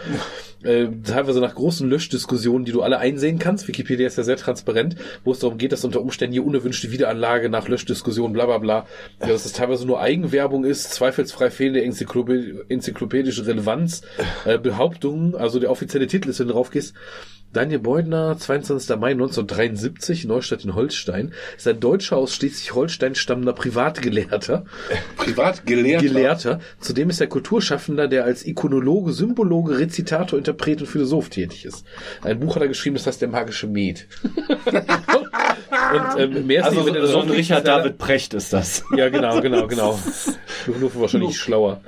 Äh, 0.62 0.88
teilweise 1.04 1.40
nach 1.40 1.54
großen 1.54 1.88
Löschdiskussionen, 1.88 2.66
die 2.66 2.72
du 2.72 2.82
alle 2.82 2.98
einsehen 2.98 3.38
kannst. 3.38 3.66
Wikipedia 3.66 4.06
ist 4.06 4.18
ja 4.18 4.24
sehr 4.24 4.36
transparent, 4.36 4.94
wo 5.24 5.32
es 5.32 5.38
darum 5.38 5.56
geht, 5.56 5.72
dass 5.72 5.86
unter 5.86 6.02
Umständen 6.02 6.34
hier 6.34 6.44
unerwünschte 6.44 6.92
Wiederanlage 6.92 7.48
nach 7.48 7.66
Löschdiskussionen, 7.66 8.34
bla 8.34 8.44
bla 8.44 8.58
bla, 8.58 8.86
ja, 9.20 9.28
dass 9.28 9.46
es 9.46 9.54
teilweise 9.54 9.86
nur 9.86 10.00
Eigenwerbung 10.00 10.64
ist, 10.64 10.92
zweifelsfrei 10.92 11.50
fehlende 11.50 11.82
Enzyklopäd 11.82 12.66
enzyklopädische 12.68 13.46
Relevanz, 13.46 14.02
äh, 14.44 14.58
Behauptungen, 14.58 15.34
also 15.34 15.60
der 15.60 15.70
offizielle 15.70 16.06
Titel 16.06 16.28
ist, 16.28 16.40
wenn 16.40 16.48
du 16.48 16.52
drauf 16.52 16.70
gehst, 16.70 16.94
Daniel 17.52 17.80
Beutner, 17.80 18.36
22. 18.38 18.96
Mai 18.96 19.10
1973, 19.10 20.24
Neustadt 20.24 20.64
in 20.64 20.76
Holstein, 20.76 21.32
ist 21.56 21.66
ein 21.66 21.80
Deutscher 21.80 22.16
aus 22.16 22.32
Schleswig-Holstein 22.36 23.16
stammender 23.16 23.52
Privatgelehrter. 23.52 24.64
Privat 25.16 25.66
gelehrt. 25.66 26.00
Gelehrter. 26.02 26.60
Zudem 26.78 27.10
ist 27.10 27.20
er 27.20 27.26
Kulturschaffender, 27.26 28.06
der 28.06 28.24
als 28.24 28.46
Ikonologe, 28.46 29.12
Symbologe, 29.12 29.78
Rezitator, 29.78 30.38
Interpret 30.38 30.80
und 30.80 30.86
Philosoph 30.86 31.28
tätig 31.28 31.64
ist. 31.64 31.84
Ein 32.22 32.38
Buch 32.38 32.54
hat 32.54 32.62
er 32.62 32.68
geschrieben, 32.68 32.94
das 32.94 33.08
heißt 33.08 33.20
Der 33.20 33.28
magische 33.28 33.66
Med. 33.66 34.06
und 34.64 36.18
ähm, 36.18 36.46
mehr 36.46 36.64
Also 36.64 36.88
das 36.88 37.10
so 37.10 37.20
ein 37.20 37.30
Richard 37.30 37.66
David 37.66 37.98
Precht 37.98 38.32
ist 38.34 38.52
das. 38.52 38.84
ja, 38.96 39.08
genau, 39.08 39.40
genau, 39.40 39.66
genau. 39.66 39.98
Nur, 40.78 40.94
wahrscheinlich 40.94 41.36
schlauer. 41.36 41.80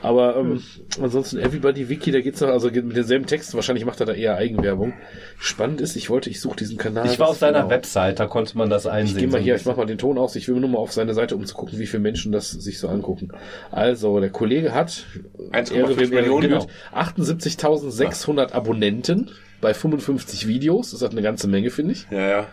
Aber 0.00 0.36
ähm, 0.36 0.62
ansonsten 1.00 1.38
Everybody 1.38 1.88
Wiki, 1.88 2.10
da 2.12 2.20
geht's 2.20 2.40
noch, 2.40 2.48
also 2.48 2.68
mit 2.70 2.96
denselben 2.96 3.26
Texten, 3.26 3.54
wahrscheinlich 3.56 3.84
macht 3.84 4.00
er 4.00 4.06
da 4.06 4.12
eher 4.14 4.36
Eigenwerbung. 4.36 4.94
Spannend 5.38 5.80
ist, 5.80 5.96
ich 5.96 6.10
wollte, 6.10 6.30
ich 6.30 6.40
suche 6.40 6.56
diesen 6.56 6.78
Kanal. 6.78 7.06
Ich 7.06 7.18
war 7.18 7.28
auf 7.28 7.38
seiner 7.38 7.60
genau? 7.60 7.70
Website, 7.70 8.20
da 8.20 8.26
konnte 8.26 8.56
man 8.56 8.70
das 8.70 8.86
einsehen. 8.86 9.16
Ich 9.16 9.22
gehe 9.22 9.28
mal 9.28 9.38
so 9.38 9.44
hier, 9.44 9.56
ich 9.56 9.64
mach 9.64 9.76
mal 9.76 9.86
den 9.86 9.98
Ton 9.98 10.18
aus. 10.18 10.36
Ich 10.36 10.48
will 10.48 10.56
nur 10.56 10.70
mal 10.70 10.78
auf 10.78 10.92
seine 10.92 11.14
Seite, 11.14 11.36
um 11.36 11.44
zu 11.44 11.54
gucken, 11.54 11.78
wie 11.78 11.86
viele 11.86 12.02
Menschen 12.02 12.32
das 12.32 12.50
sich 12.50 12.78
so 12.78 12.88
angucken. 12.88 13.28
Also, 13.70 14.20
der 14.20 14.30
Kollege 14.30 14.74
hat 14.74 15.04
1,5 15.50 15.72
Ehre, 15.74 15.96
wem 15.96 16.12
Ehre 16.12 16.22
Millionen. 16.22 16.42
gebührt, 16.42 16.68
78.600 16.94 18.52
Abonnenten 18.52 19.30
bei 19.60 19.74
55 19.74 20.46
Videos. 20.46 20.90
Das 20.90 21.02
ist 21.02 21.10
eine 21.10 21.22
ganze 21.22 21.48
Menge, 21.48 21.70
finde 21.70 21.92
ich. 21.92 22.06
Ja, 22.10 22.28
ja. 22.28 22.46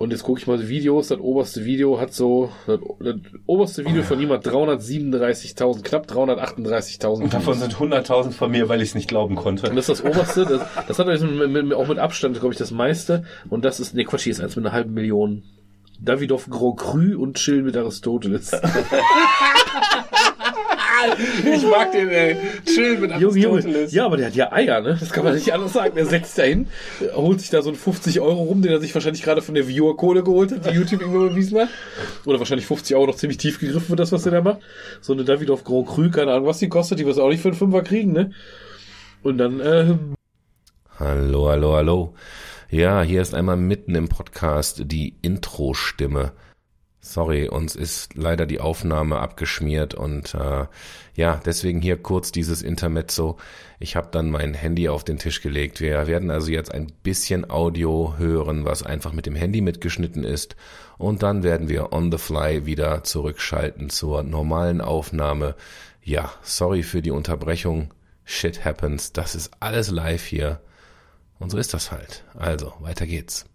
Und 0.00 0.12
jetzt 0.12 0.22
gucke 0.22 0.40
ich 0.40 0.46
mal 0.46 0.56
die 0.56 0.70
Videos. 0.70 1.08
Das 1.08 1.20
oberste 1.20 1.66
Video 1.66 2.00
hat 2.00 2.14
so, 2.14 2.50
das, 2.66 2.80
das 3.00 3.16
oberste 3.44 3.84
Video 3.84 4.02
von 4.02 4.18
ihm 4.18 4.30
hat 4.30 4.46
337.000, 4.46 5.82
knapp 5.82 6.06
338.000. 6.10 7.24
Und 7.24 7.34
davon 7.34 7.58
sind 7.58 7.74
100.000 7.74 8.30
von 8.30 8.50
mir, 8.50 8.70
weil 8.70 8.80
ich 8.80 8.88
es 8.88 8.94
nicht 8.94 9.08
glauben 9.08 9.34
konnte. 9.36 9.68
Und 9.68 9.76
das 9.76 9.90
ist 9.90 10.02
das 10.02 10.10
oberste, 10.10 10.46
das, 10.46 10.62
das 10.88 10.98
hat 10.98 11.06
mit, 11.06 11.50
mit, 11.50 11.74
auch 11.74 11.86
mit 11.86 11.98
Abstand, 11.98 12.40
glaube 12.40 12.54
ich, 12.54 12.58
das 12.58 12.70
meiste. 12.70 13.24
Und 13.50 13.66
das 13.66 13.78
ist, 13.78 13.94
nee, 13.94 14.04
Quatsch, 14.04 14.22
hier 14.22 14.30
ist 14.30 14.40
eins 14.40 14.56
mit 14.56 14.64
einer 14.64 14.72
halben 14.72 14.94
Million. 14.94 15.42
Davidoff 16.00 16.48
Gros 16.48 16.76
Cru 16.78 17.20
und 17.20 17.36
Chillen 17.36 17.66
mit 17.66 17.76
Aristoteles. 17.76 18.52
Ich 21.44 21.66
mag 21.66 21.92
den, 21.92 22.08
ey. 22.08 22.36
Chill 22.64 22.98
mit 22.98 23.12
Junge, 23.18 23.38
Junge. 23.38 23.54
Aristoteles. 23.54 23.92
Ja, 23.92 24.06
aber 24.06 24.16
der 24.16 24.26
hat 24.26 24.34
ja 24.34 24.52
Eier, 24.52 24.80
ne? 24.80 24.96
Das 24.98 25.10
kann 25.10 25.24
man 25.24 25.34
nicht 25.34 25.52
anders 25.52 25.72
sagen. 25.72 25.94
Der 25.94 26.06
setzt 26.06 26.38
da 26.38 26.42
hin, 26.42 26.68
holt 27.14 27.40
sich 27.40 27.50
da 27.50 27.62
so 27.62 27.70
einen 27.70 27.78
50 27.78 28.20
Euro 28.20 28.42
rum, 28.42 28.62
den 28.62 28.72
er 28.72 28.80
sich 28.80 28.94
wahrscheinlich 28.94 29.22
gerade 29.22 29.42
von 29.42 29.54
der 29.54 29.66
Viewer-Kohle 29.68 30.22
geholt 30.22 30.52
hat, 30.52 30.66
die 30.66 30.74
YouTube 30.74 31.02
ihm 31.02 31.14
überwiesen 31.14 31.58
hat. 31.58 31.68
Oder 32.26 32.38
wahrscheinlich 32.38 32.66
50 32.66 32.96
Euro 32.96 33.06
noch 33.06 33.16
ziemlich 33.16 33.38
tief 33.38 33.58
gegriffen 33.60 33.86
für 33.88 33.96
das, 33.96 34.12
was 34.12 34.22
der 34.22 34.32
da 34.32 34.40
macht. 34.40 34.60
So 35.00 35.12
eine 35.12 35.24
Davidoff 35.24 35.64
Grand 35.64 35.86
Cru, 35.86 36.10
keine 36.10 36.32
Ahnung, 36.32 36.46
was 36.46 36.58
die 36.58 36.68
kostet, 36.68 36.98
die 36.98 37.06
wirst 37.06 37.18
du 37.18 37.22
auch 37.22 37.30
nicht 37.30 37.42
für 37.42 37.48
einen 37.48 37.56
Fünfer 37.56 37.82
kriegen, 37.82 38.12
ne? 38.12 38.32
Und 39.22 39.38
dann, 39.38 39.60
äh, 39.60 39.94
Hallo, 40.98 41.48
hallo, 41.48 41.74
hallo. 41.74 42.14
Ja, 42.68 43.02
hier 43.02 43.22
ist 43.22 43.34
einmal 43.34 43.56
mitten 43.56 43.94
im 43.94 44.08
Podcast 44.08 44.82
die 44.84 45.16
Intro-Stimme. 45.22 46.32
Sorry, 47.02 47.48
uns 47.48 47.76
ist 47.76 48.14
leider 48.14 48.44
die 48.44 48.60
Aufnahme 48.60 49.20
abgeschmiert 49.20 49.94
und 49.94 50.34
äh, 50.34 50.66
ja, 51.14 51.40
deswegen 51.46 51.80
hier 51.80 51.96
kurz 51.96 52.30
dieses 52.30 52.60
Intermezzo. 52.60 53.38
Ich 53.78 53.96
habe 53.96 54.08
dann 54.10 54.30
mein 54.30 54.52
Handy 54.52 54.88
auf 54.90 55.02
den 55.02 55.18
Tisch 55.18 55.40
gelegt. 55.40 55.80
Wir 55.80 56.06
werden 56.06 56.30
also 56.30 56.50
jetzt 56.50 56.72
ein 56.72 56.92
bisschen 57.02 57.50
Audio 57.50 58.16
hören, 58.18 58.66
was 58.66 58.82
einfach 58.82 59.14
mit 59.14 59.24
dem 59.24 59.34
Handy 59.34 59.62
mitgeschnitten 59.62 60.24
ist 60.24 60.56
und 60.98 61.22
dann 61.22 61.42
werden 61.42 61.70
wir 61.70 61.94
on 61.94 62.12
the 62.12 62.18
fly 62.18 62.66
wieder 62.66 63.02
zurückschalten 63.02 63.88
zur 63.88 64.22
normalen 64.22 64.82
Aufnahme. 64.82 65.54
Ja, 66.02 66.30
sorry 66.42 66.82
für 66.82 67.00
die 67.00 67.10
Unterbrechung. 67.10 67.94
Shit 68.24 68.64
happens. 68.64 69.14
Das 69.14 69.34
ist 69.34 69.50
alles 69.60 69.90
live 69.90 70.24
hier. 70.24 70.60
Und 71.38 71.50
so 71.50 71.56
ist 71.56 71.72
das 71.72 71.90
halt. 71.90 72.24
Also, 72.34 72.74
weiter 72.80 73.06
geht's. 73.06 73.46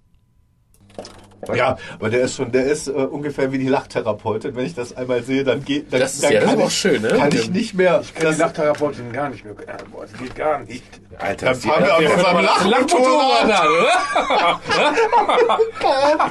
Ja, 1.53 1.77
aber 1.99 2.09
der 2.09 2.21
ist 2.21 2.35
schon, 2.35 2.51
der 2.51 2.65
ist 2.65 2.87
äh, 2.87 2.91
ungefähr 2.91 3.51
wie 3.51 3.57
die 3.57 3.67
Lachtherapeutin. 3.67 4.55
Wenn 4.55 4.65
ich 4.65 4.73
das 4.73 4.95
einmal 4.97 5.21
sehe, 5.23 5.43
dann 5.43 5.63
geht, 5.63 5.93
dann, 5.93 5.99
Das 5.99 6.15
ist 6.15 6.23
dann 6.23 6.31
ja- 6.33 6.39
das 6.41 6.49
kann 6.49 6.59
ist 6.59 6.61
ich, 6.61 6.67
auch 6.67 6.71
schön, 6.71 7.01
ne? 7.01 7.07
kann 7.09 7.31
ich 7.31 7.49
nicht 7.51 7.73
mehr. 7.75 8.01
Ich 8.01 8.13
kann 8.15 8.33
die 8.33 8.39
Nachtherapeutin 8.41 9.11
gar 9.11 9.29
nicht 9.29 9.45
mehr. 9.45 9.53
Ja, 9.67 9.77
boah, 9.91 10.05
das 10.05 10.13
geht 10.19 10.35
gar 10.35 10.59
nicht. 10.59 10.83
Alter, 11.19 11.45
dann 11.47 11.55
fahren 11.55 11.83
wir 11.83 11.95
auf 11.95 12.15
unserem 12.17 12.45
Lachmotorrad. 12.71 13.61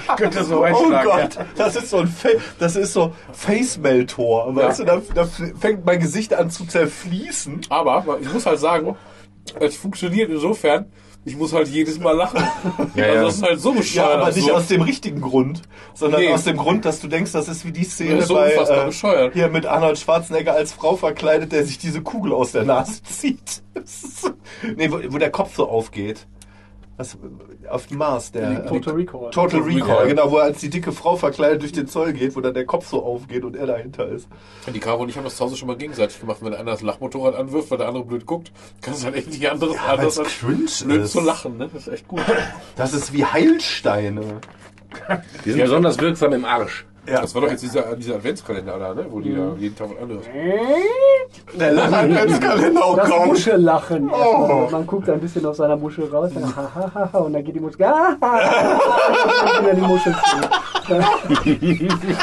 Ich 0.08 0.16
könnte 0.16 0.44
so 0.44 0.60
Oh 0.60 0.62
einschlagen. 0.62 1.08
Gott, 1.08 1.46
das 1.56 1.76
ist 1.76 1.90
so 1.90 1.98
ein, 1.98 2.08
Fa 2.08 2.28
das 2.58 2.76
ist 2.76 2.92
so 2.92 3.14
Face-Meltor. 3.32 4.54
Weißt 4.54 4.80
du, 4.80 4.84
da, 4.84 5.00
da 5.14 5.24
fängt 5.58 5.84
mein 5.84 6.00
Gesicht 6.00 6.34
an 6.34 6.50
zu 6.50 6.66
zerfließen. 6.66 7.62
aber 7.68 8.18
ich 8.20 8.32
muss 8.32 8.46
halt 8.46 8.58
sagen, 8.60 8.96
Es 9.60 9.76
funktioniert 9.76 10.30
insofern, 10.30 10.86
ich 11.24 11.36
muss 11.36 11.52
halt 11.52 11.68
jedes 11.68 11.98
Mal 11.98 12.12
lachen. 12.12 12.42
Ja, 12.94 13.04
also 13.04 13.14
ja. 13.16 13.22
das 13.24 13.34
ist 13.36 13.42
halt 13.42 13.60
so 13.60 13.70
Ja, 13.72 13.76
bescheuert. 13.78 14.14
aber 14.22 14.32
nicht 14.32 14.46
so. 14.46 14.52
aus 14.54 14.66
dem 14.68 14.82
richtigen 14.82 15.20
Grund, 15.20 15.62
sondern 15.94 16.20
Nee. 16.20 16.32
aus 16.32 16.44
dem 16.44 16.56
Grund, 16.56 16.84
dass 16.84 17.00
du 17.00 17.08
denkst, 17.08 17.32
das 17.32 17.48
ist 17.48 17.64
wie 17.64 17.72
die 17.72 17.84
Szene 17.84 18.22
so 18.22 18.34
bei 18.34 18.52
äh, 18.52 18.86
bescheuert. 18.86 19.32
hier 19.34 19.48
mit 19.48 19.66
Arnold 19.66 19.98
Schwarzenegger 19.98 20.52
als 20.54 20.72
Frau 20.72 20.96
verkleidet, 20.96 21.50
der 21.52 21.64
sich 21.64 21.78
diese 21.78 22.02
Kugel 22.02 22.32
aus 22.32 22.52
der 22.52 22.64
Nase 22.64 23.02
zieht. 23.04 23.62
Nee, 24.76 24.90
wo, 24.90 24.98
wo 25.12 25.18
der 25.18 25.30
Kopf 25.30 25.56
so 25.56 25.68
aufgeht. 25.68 26.26
Was, 26.96 27.18
auf 27.68 27.88
dem 27.88 27.98
Mars, 27.98 28.30
der 28.30 28.66
Total 28.66 28.94
Recall. 28.94 29.30
Total 29.32 29.60
Recall, 29.62 30.06
genau, 30.06 30.30
wo 30.30 30.36
er 30.38 30.44
als 30.44 30.60
die 30.60 30.70
dicke 30.70 30.92
Frau 30.92 31.16
verkleidet 31.16 31.62
durch 31.62 31.72
den 31.72 31.88
Zoll 31.88 32.12
geht, 32.12 32.36
wo 32.36 32.40
dann 32.40 32.54
der 32.54 32.66
Kopf 32.66 32.86
so 32.86 33.02
aufgeht 33.04 33.42
und 33.42 33.56
er 33.56 33.66
dahinter 33.66 34.06
ist. 34.08 34.28
Die 34.72 34.78
Caro 34.78 35.02
und 35.02 35.08
ich 35.08 35.16
haben 35.16 35.24
das 35.24 35.36
zu 35.36 35.44
Hause 35.44 35.56
schon 35.56 35.66
mal 35.66 35.76
gegenseitig 35.76 36.20
gemacht. 36.20 36.38
Wenn 36.40 36.54
einer 36.54 36.70
das 36.70 36.82
Lachmotorrad 36.82 37.34
anwirft, 37.34 37.70
weil 37.72 37.78
der 37.78 37.88
andere 37.88 38.04
blöd 38.04 38.26
guckt, 38.26 38.52
kannst 38.80 39.02
du 39.02 39.06
halt 39.06 39.16
echt 39.16 39.28
nicht 39.28 39.50
anderes, 39.50 39.74
Ja, 39.74 39.86
anderes 39.94 40.18
als 40.20 40.38
cringe 40.38 40.66
blöd 40.84 41.02
ist. 41.02 41.12
zu 41.12 41.20
lachen. 41.20 41.56
Ne? 41.56 41.68
Das 41.72 41.88
ist 41.88 41.92
echt 41.92 42.06
gut. 42.06 42.20
Das 42.76 42.92
ist 42.94 43.12
wie 43.12 43.24
Heilsteine. 43.24 44.40
Die 45.44 45.50
sind 45.50 45.62
besonders 45.62 45.98
wirksam 46.00 46.32
im 46.32 46.44
Arsch. 46.44 46.86
Ja. 47.06 47.20
Das 47.20 47.34
war 47.34 47.42
doch 47.42 47.50
jetzt 47.50 47.62
dieser, 47.62 47.94
dieser 47.96 48.14
Adventskalender 48.16 48.78
da, 48.78 48.94
ne? 48.94 49.06
wo 49.10 49.20
die 49.20 49.34
da 49.34 49.54
jeden 49.58 49.76
Tag 49.76 49.90
was 49.90 49.98
anderes. 50.02 50.24
Der 51.58 51.72
Lachadventskalender, 51.72 52.80
oh 52.90 52.96
Das 52.96 53.08
Gott. 53.10 53.26
Muschellachen. 53.26 54.10
Oh. 54.10 54.68
Man 54.70 54.86
guckt 54.86 55.08
ein 55.10 55.20
bisschen 55.20 55.44
aus 55.44 55.58
seiner 55.58 55.76
Muschel 55.76 56.06
raus 56.08 56.30
dann, 56.34 56.44
ha, 56.56 56.70
ha, 56.74 56.90
ha, 56.94 57.10
ha, 57.12 57.18
und 57.18 57.32
dann 57.34 57.44
geht 57.44 57.54
die 57.54 57.60
Muschel. 57.60 57.84
Ah, 57.84 58.16
ha, 58.20 58.40
ha, 58.40 59.60
wieder 59.62 59.74
die 59.74 59.80
Muschel 59.82 60.14
zu. 60.14 60.48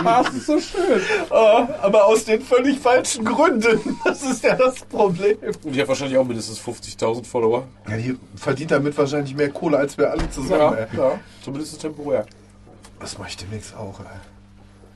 Das 0.04 0.34
ist 0.36 0.46
so 0.46 0.60
schön. 0.60 1.02
Ah, 1.32 1.68
aber 1.82 2.06
aus 2.06 2.26
den 2.26 2.42
völlig 2.42 2.78
falschen 2.80 3.26
Gründen. 3.26 3.98
Das 4.06 4.22
ist 4.22 4.44
ja 4.44 4.56
das 4.56 4.76
Problem. 4.86 5.36
Und 5.64 5.72
die 5.74 5.82
hat 5.82 5.88
wahrscheinlich 5.88 6.18
auch 6.18 6.26
mindestens 6.26 6.60
50.000 6.60 7.26
Follower. 7.26 7.64
Ja, 7.90 7.98
die 7.98 8.18
verdient 8.36 8.70
damit 8.72 8.96
wahrscheinlich 8.98 9.36
mehr 9.36 9.50
Kohle 9.50 9.78
als 9.78 9.98
wir 9.98 10.12
alle 10.12 10.30
zusammen. 10.30 10.78
ey. 10.78 10.98
ja. 10.98 11.14
Zumindest 11.44 11.82
temporär. 11.82 12.26
Das 13.00 13.18
mache 13.18 13.30
ich 13.30 13.38
demnächst 13.38 13.76
auch. 13.76 14.00
Ey. 14.00 14.06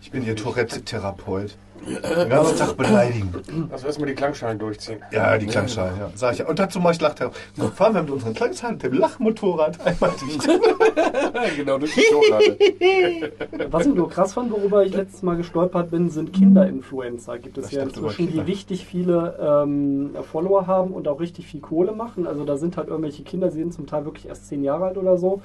Ich 0.05 0.11
bin 0.11 0.23
ihr 0.23 0.35
Tourette-Therapeut. 0.35 1.57
Den 1.83 2.29
ganzen 2.29 2.57
Tag 2.57 2.77
beleidigen. 2.77 3.33
Also 3.71 3.87
erstmal 3.87 4.07
die 4.07 4.13
Klangschalen 4.13 4.59
durchziehen. 4.59 4.99
Ja, 5.11 5.35
die 5.35 5.47
Klangschalen, 5.47 5.97
ja. 5.99 6.11
Sag 6.13 6.33
ich 6.33 6.39
ja. 6.39 6.47
Und 6.47 6.59
dazu 6.59 6.79
mache 6.79 6.93
ich 6.93 7.01
Lachtherapie. 7.01 7.39
So, 7.55 7.69
fahren 7.69 7.95
wir 7.95 8.03
mit 8.03 8.11
unseren 8.11 8.35
Klangschalen, 8.35 8.75
mit 8.75 8.83
dem 8.83 8.93
Lachmotorrad 8.93 9.83
einmal 9.83 10.11
durch 10.19 10.37
genau, 11.57 11.79
durch 11.79 11.95
die 11.95 12.01
Schublade. 12.01 13.31
Was 13.71 13.87
ich 13.87 13.95
nur 13.95 14.07
krass 14.07 14.35
fand, 14.35 14.51
worüber 14.51 14.85
ich 14.85 14.93
letztes 14.93 15.23
Mal 15.23 15.37
gestolpert 15.37 15.89
bin, 15.89 16.11
sind 16.11 16.33
Kinderinfluencer. 16.33 17.39
Gibt 17.39 17.57
es 17.57 17.71
ja 17.71 17.81
inzwischen, 17.81 18.31
die 18.31 18.39
richtig 18.39 18.85
viele 18.85 19.39
ähm, 19.41 20.11
Follower 20.31 20.67
haben 20.67 20.91
und 20.91 21.07
auch 21.07 21.19
richtig 21.19 21.47
viel 21.47 21.61
Kohle 21.61 21.93
machen. 21.93 22.27
Also 22.27 22.45
da 22.45 22.57
sind 22.57 22.77
halt 22.77 22.89
irgendwelche 22.89 23.23
Kinder, 23.23 23.47
die 23.47 23.57
sind 23.57 23.73
zum 23.73 23.87
Teil 23.87 24.05
wirklich 24.05 24.27
erst 24.27 24.47
zehn 24.47 24.63
Jahre 24.63 24.85
alt 24.85 24.97
oder 24.97 25.17
so, 25.17 25.41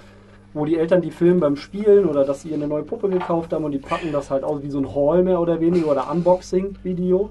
wo 0.52 0.64
die 0.64 0.76
Eltern 0.76 1.00
die 1.00 1.10
filmen 1.10 1.40
beim 1.40 1.56
Spielen 1.56 2.06
oder 2.06 2.24
dass 2.24 2.42
sie 2.42 2.52
eine 2.52 2.66
neue 2.66 2.82
Puppe 2.82 3.08
gekauft 3.08 3.52
haben 3.52 3.64
und 3.64 3.72
die 3.72 3.78
packen 3.78 4.12
das 4.12 4.30
halt 4.30 4.44
aus 4.44 4.62
wie 4.62 4.70
so 4.70 4.78
ein 4.78 4.94
Haul 4.94 5.22
mehr 5.22 5.40
oder 5.40 5.60
weniger 5.60 5.90
oder 5.90 6.10
Unboxing-Video. 6.10 7.30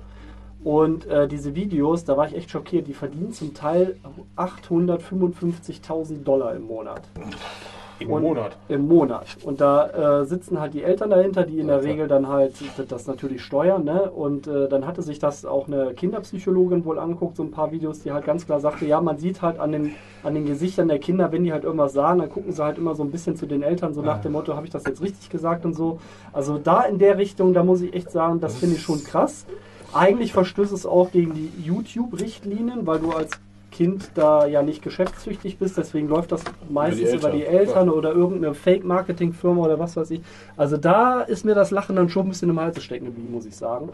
Und 0.63 1.05
äh, 1.07 1.27
diese 1.27 1.55
Videos, 1.55 2.03
da 2.03 2.17
war 2.17 2.27
ich 2.27 2.35
echt 2.35 2.51
schockiert, 2.51 2.87
die 2.87 2.93
verdienen 2.93 3.31
zum 3.31 3.53
Teil 3.53 3.95
855.000 4.35 6.23
Dollar 6.23 6.55
im 6.55 6.63
Monat. 6.63 7.01
Im 7.99 8.11
Und- 8.11 8.21
Monat. 8.23 8.57
Im 8.69 8.87
Monat. 8.87 9.25
Und 9.43 9.59
da 9.61 10.21
äh, 10.21 10.25
sitzen 10.25 10.59
halt 10.59 10.73
die 10.73 10.83
Eltern 10.83 11.09
dahinter, 11.09 11.43
die 11.43 11.59
in 11.59 11.67
der 11.67 11.83
Regel 11.83 12.07
dann 12.07 12.27
halt 12.27 12.53
das 12.87 13.07
natürlich 13.07 13.43
steuern. 13.43 13.83
Ne? 13.83 14.09
Und 14.09 14.47
äh, 14.47 14.69
dann 14.69 14.87
hatte 14.87 15.01
sich 15.01 15.19
das 15.19 15.45
auch 15.45 15.67
eine 15.67 15.93
Kinderpsychologin 15.93 16.85
wohl 16.85 16.97
angeguckt, 16.97 17.35
so 17.35 17.43
ein 17.43 17.51
paar 17.51 17.71
Videos, 17.71 17.99
die 17.99 18.11
halt 18.11 18.25
ganz 18.25 18.45
klar 18.45 18.59
sagte, 18.59 18.85
ja, 18.85 19.01
man 19.01 19.17
sieht 19.17 19.41
halt 19.41 19.59
an 19.59 19.71
den, 19.73 19.95
an 20.23 20.33
den 20.33 20.45
Gesichtern 20.45 20.87
der 20.87 20.99
Kinder, 20.99 21.31
wenn 21.31 21.43
die 21.43 21.51
halt 21.51 21.63
irgendwas 21.65 21.93
sagen, 21.93 22.19
dann 22.19 22.29
gucken 22.29 22.51
sie 22.53 22.63
halt 22.63 22.77
immer 22.77 22.95
so 22.95 23.03
ein 23.03 23.11
bisschen 23.11 23.35
zu 23.35 23.45
den 23.45 23.63
Eltern, 23.63 23.93
so 23.93 24.01
nach 24.01 24.21
dem 24.21 24.31
Motto, 24.31 24.55
habe 24.55 24.65
ich 24.65 24.71
das 24.71 24.85
jetzt 24.85 25.01
richtig 25.01 25.29
gesagt 25.29 25.65
und 25.65 25.73
so. 25.73 25.99
Also 26.31 26.57
da 26.57 26.83
in 26.83 26.99
der 26.99 27.17
Richtung, 27.17 27.53
da 27.53 27.63
muss 27.63 27.81
ich 27.81 27.93
echt 27.93 28.11
sagen, 28.11 28.39
das 28.39 28.55
finde 28.57 28.75
ich 28.75 28.81
schon 28.81 29.03
krass. 29.03 29.45
Eigentlich 29.93 30.33
verstößt 30.33 30.71
es 30.71 30.85
auch 30.85 31.11
gegen 31.11 31.33
die 31.33 31.51
YouTube-Richtlinien, 31.63 32.85
weil 32.87 32.99
du 32.99 33.11
als 33.11 33.31
Kind 33.79 34.11
da 34.13 34.45
ja 34.45 34.61
nicht 34.61 34.81
geschäftstüchtig 34.81 35.57
bist, 35.57 35.77
deswegen 35.77 36.09
läuft 36.09 36.33
das 36.33 36.43
meistens 36.69 37.13
über 37.13 37.29
die 37.29 37.45
Eltern, 37.45 37.87
Eltern, 37.87 37.89
oder 37.89 38.11
irgendeine 38.11 38.53
Fake-Marketing-Firma 38.53 39.63
oder 39.63 39.79
was 39.79 39.95
weiß 39.95 40.11
ich. 40.11 40.21
Also 40.57 40.75
da 40.75 41.21
ist 41.21 41.45
mir 41.45 41.55
das 41.55 41.71
Lachen 41.71 41.95
dann 41.95 42.09
schon 42.09 42.25
ein 42.25 42.29
bisschen 42.29 42.49
im 42.49 42.59
Hals 42.59 42.83
stecken 42.83 43.05
geblieben, 43.05 43.31
muss 43.31 43.45
ich 43.45 43.55
sagen. 43.55 43.87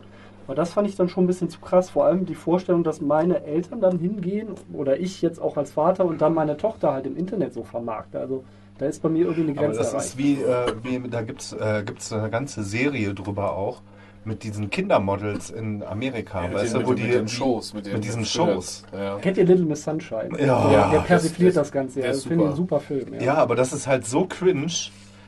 Aber 0.47 0.55
das 0.55 0.73
fand 0.73 0.87
ich 0.87 0.95
dann 0.95 1.07
schon 1.07 1.25
ein 1.25 1.27
bisschen 1.27 1.51
zu 1.51 1.59
krass. 1.59 1.91
Vor 1.91 2.05
allem 2.05 2.25
die 2.25 2.33
Vorstellung, 2.33 2.83
dass 2.83 2.99
meine 2.99 3.43
Eltern 3.43 3.79
dann 3.79 3.99
hingehen 3.99 4.55
oder 4.73 4.99
ich 4.99 5.21
jetzt 5.21 5.39
auch 5.39 5.55
als 5.55 5.73
Vater 5.73 6.03
und 6.03 6.19
dann 6.19 6.33
meine 6.33 6.57
Tochter 6.57 6.91
halt 6.91 7.05
im 7.05 7.15
Internet 7.15 7.53
so 7.53 7.63
vermarkte. 7.63 8.19
Also 8.19 8.43
da 8.79 8.87
ist 8.87 9.03
bei 9.03 9.09
mir 9.09 9.25
irgendwie 9.25 9.41
eine 9.41 9.51
Aber 9.51 9.67
Grenze 9.67 9.77
das 9.77 9.93
erreicht. 9.93 10.07
ist 10.07 10.17
wie, 10.17 10.33
äh, 10.41 10.73
wie 10.81 11.09
da 11.09 11.21
gibt's 11.21 11.53
äh, 11.53 11.83
gibt's 11.85 12.11
eine 12.11 12.31
ganze 12.31 12.63
Serie 12.63 13.13
drüber 13.13 13.55
auch 13.55 13.83
mit 14.25 14.43
diesen 14.43 14.69
Kindermodels 14.69 15.49
in 15.51 15.83
Amerika, 15.83 16.43
Ja, 16.43 16.53
weißt 16.53 16.73
mit 16.73 16.83
du, 16.83 16.87
wo 16.87 16.93
die 16.93 17.03
mit 17.03 17.13
den 17.13 17.27
Shows, 17.27 17.73
mit, 17.73 17.91
mit 17.91 18.03
diesen 18.03 18.25
Shows. 18.25 18.83
Ja, 18.91 19.03
ja. 19.03 19.17
Kennt 19.19 19.37
ihr 19.37 19.45
Little 19.45 19.65
Miss 19.65 19.83
Sunshine? 19.83 20.29
Ja. 20.39 20.69
der, 20.69 20.89
der 20.89 20.97
das- 20.99 21.07
persifliert 21.07 21.49
das- 21.55 21.67
das, 21.67 21.71
Ganze. 21.71 21.99
Ja, 22.01 22.07
das 22.07 22.23
finde 22.23 22.43
ich 22.45 22.49
ein 22.51 22.55
super. 22.55 22.79
Film. 22.79 23.13
Ja, 23.19 23.35
aber 23.35 23.55
das 23.55 23.71
ist 23.73 23.87
halt 23.87 24.05
so 24.05 24.25
cringe. 24.25 24.71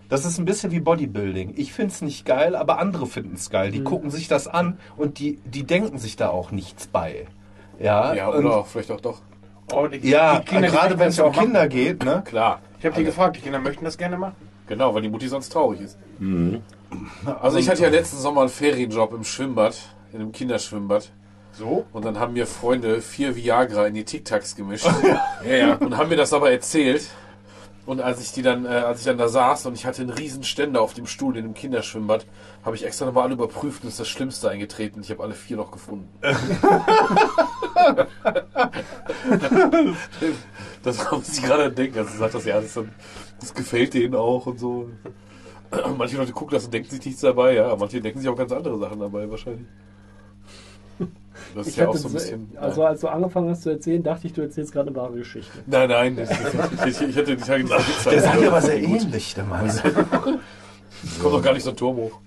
Das 0.09 0.25
ist 0.25 0.37
ein 0.39 0.45
bisschen 0.45 0.71
wie 0.71 0.79
Bodybuilding. 0.79 1.53
Ich 1.57 1.73
find's 1.73 2.01
nicht 2.01 2.25
geil, 2.25 2.55
aber 2.55 2.79
andere 2.79 3.07
finden's 3.07 3.49
geil. 3.49 3.69
Mhm. 3.69 3.73
Die 3.73 3.83
gucken 3.83 4.09
sich 4.09 4.27
das 4.27 4.47
an 4.47 4.77
und 4.95 5.19
die, 5.19 5.37
die 5.45 5.63
denken 5.63 5.97
sich 5.97 6.15
da 6.15 6.29
auch 6.29 6.51
nichts 6.51 6.87
bei. 6.87 7.27
Ja, 7.79 8.13
ja 8.13 8.29
oder 8.29 8.57
auch, 8.57 8.67
vielleicht 8.67 8.89
auch 8.91 9.01
doch. 9.01 9.21
Oh, 9.73 9.85
die, 9.87 10.09
ja 10.09 10.39
die 10.39 10.45
Kinder, 10.45 10.69
gerade 10.69 10.97
wenn 10.97 11.09
es 11.09 11.17
ja 11.17 11.25
um 11.25 11.31
auch 11.31 11.35
machen. 11.35 11.45
Kinder 11.47 11.67
geht, 11.67 12.03
ne? 12.05 12.23
Klar. 12.25 12.61
Ich 12.79 12.85
habe 12.85 12.95
die 12.95 13.03
gefragt, 13.03 13.35
die 13.35 13.41
Kinder 13.41 13.59
möchten 13.59 13.83
das 13.83 13.97
gerne 13.97 14.17
machen. 14.17 14.35
Genau, 14.67 14.93
weil 14.95 15.01
die 15.01 15.09
Mutti 15.09 15.27
sonst 15.27 15.49
traurig 15.49 15.81
ist. 15.81 15.97
Also 17.41 17.57
ich 17.57 17.69
hatte 17.69 17.83
ja 17.83 17.89
letzten 17.89 18.17
Sommer 18.17 18.41
einen 18.41 18.49
Ferienjob 18.49 19.13
im 19.13 19.23
Schwimmbad, 19.23 19.77
in 20.13 20.21
einem 20.21 20.31
Kinderschwimmbad. 20.31 21.11
So? 21.51 21.85
Und 21.91 22.05
dann 22.05 22.19
haben 22.19 22.33
mir 22.33 22.45
Freunde 22.45 23.01
vier 23.01 23.35
Viagra 23.35 23.87
in 23.87 23.95
die 23.95 24.05
Tic-Tacs 24.05 24.55
gemischt. 24.55 24.87
ja, 25.45 25.55
ja. 25.55 25.75
Und 25.75 25.97
haben 25.97 26.09
mir 26.09 26.15
das 26.15 26.31
aber 26.33 26.51
erzählt. 26.51 27.09
Und 27.87 28.01
als 28.01 28.21
ich 28.21 28.31
die 28.33 28.41
dann, 28.41 28.65
äh, 28.65 28.69
als 28.69 28.99
ich 28.99 29.05
dann 29.05 29.17
da 29.17 29.29
saß 29.29 29.65
und 29.65 29.73
ich 29.73 29.85
hatte 29.85 30.01
einen 30.01 30.11
riesen 30.11 30.43
Ständer 30.43 30.81
auf 30.81 30.93
dem 30.93 31.07
Stuhl 31.07 31.37
in 31.37 31.43
dem 31.43 31.53
Kinderschwimmbad, 31.53 32.25
habe 32.65 32.75
ich 32.75 32.85
extra 32.85 33.05
nochmal 33.05 33.23
alle 33.23 33.35
überprüft 33.35 33.83
und 33.83 33.89
ist 33.89 33.99
das 33.99 34.09
Schlimmste 34.09 34.49
eingetreten. 34.49 34.99
Ich 35.01 35.09
habe 35.09 35.23
alle 35.23 35.33
vier 35.33 35.55
noch 35.55 35.71
gefunden. 35.71 36.09
das 40.83 41.09
haben 41.09 41.23
sie 41.23 41.41
gerade 41.41 41.71
denken. 41.71 41.99
Also 41.99 42.17
sagt 42.17 42.33
das 42.35 42.43
ja, 42.43 42.59
das, 42.59 42.77
das 43.39 43.53
gefällt 43.53 43.93
denen 43.93 44.15
auch 44.15 44.45
und 44.47 44.59
so. 44.59 44.89
Manche 45.97 46.17
Leute 46.17 46.31
gucken 46.31 46.55
das 46.55 46.65
und 46.65 46.73
denken 46.73 46.89
sich 46.89 47.05
nichts 47.05 47.21
dabei, 47.21 47.53
ja. 47.53 47.75
Manche 47.75 48.01
denken 48.01 48.19
sich 48.19 48.29
auch 48.29 48.35
ganz 48.35 48.51
andere 48.51 48.77
Sachen 48.79 48.99
dabei 48.99 49.29
wahrscheinlich. 49.29 49.67
Das 51.55 51.67
ist 51.67 51.73
Ich 51.73 51.77
ja 51.77 51.85
auch 51.87 51.89
hatte 51.89 51.99
so 51.99 52.07
ein 52.07 52.13
bisschen. 52.13 52.49
also 52.57 52.83
als 52.83 53.01
du 53.01 53.07
angefangen 53.07 53.49
hast 53.49 53.61
zu 53.63 53.69
erzählen, 53.69 54.01
dachte 54.01 54.27
ich, 54.27 54.33
du 54.33 54.41
erzählst 54.41 54.71
gerade 54.73 54.89
eine 54.89 54.97
wahre 54.97 55.13
Geschichte. 55.15 55.51
Nein, 55.65 55.89
nein, 55.89 56.15
das, 56.15 56.29
ich, 56.85 57.09
ich 57.09 57.17
hatte 57.17 57.35
die 57.35 57.43
Tage 57.43 57.63
nicht 57.63 58.01
so 58.01 58.09
Der 58.09 58.21
sagt 58.21 58.43
aber 58.43 58.61
sehr 58.61 58.81
ähnlich, 58.81 59.33
der 59.35 59.43
Mann. 59.45 59.67
Kommt 61.21 61.33
doch 61.33 61.41
gar 61.43 61.53
nicht 61.53 61.63
so 61.63 61.69
ein 61.71 61.75
Turm 61.75 61.97
hoch. 61.97 62.19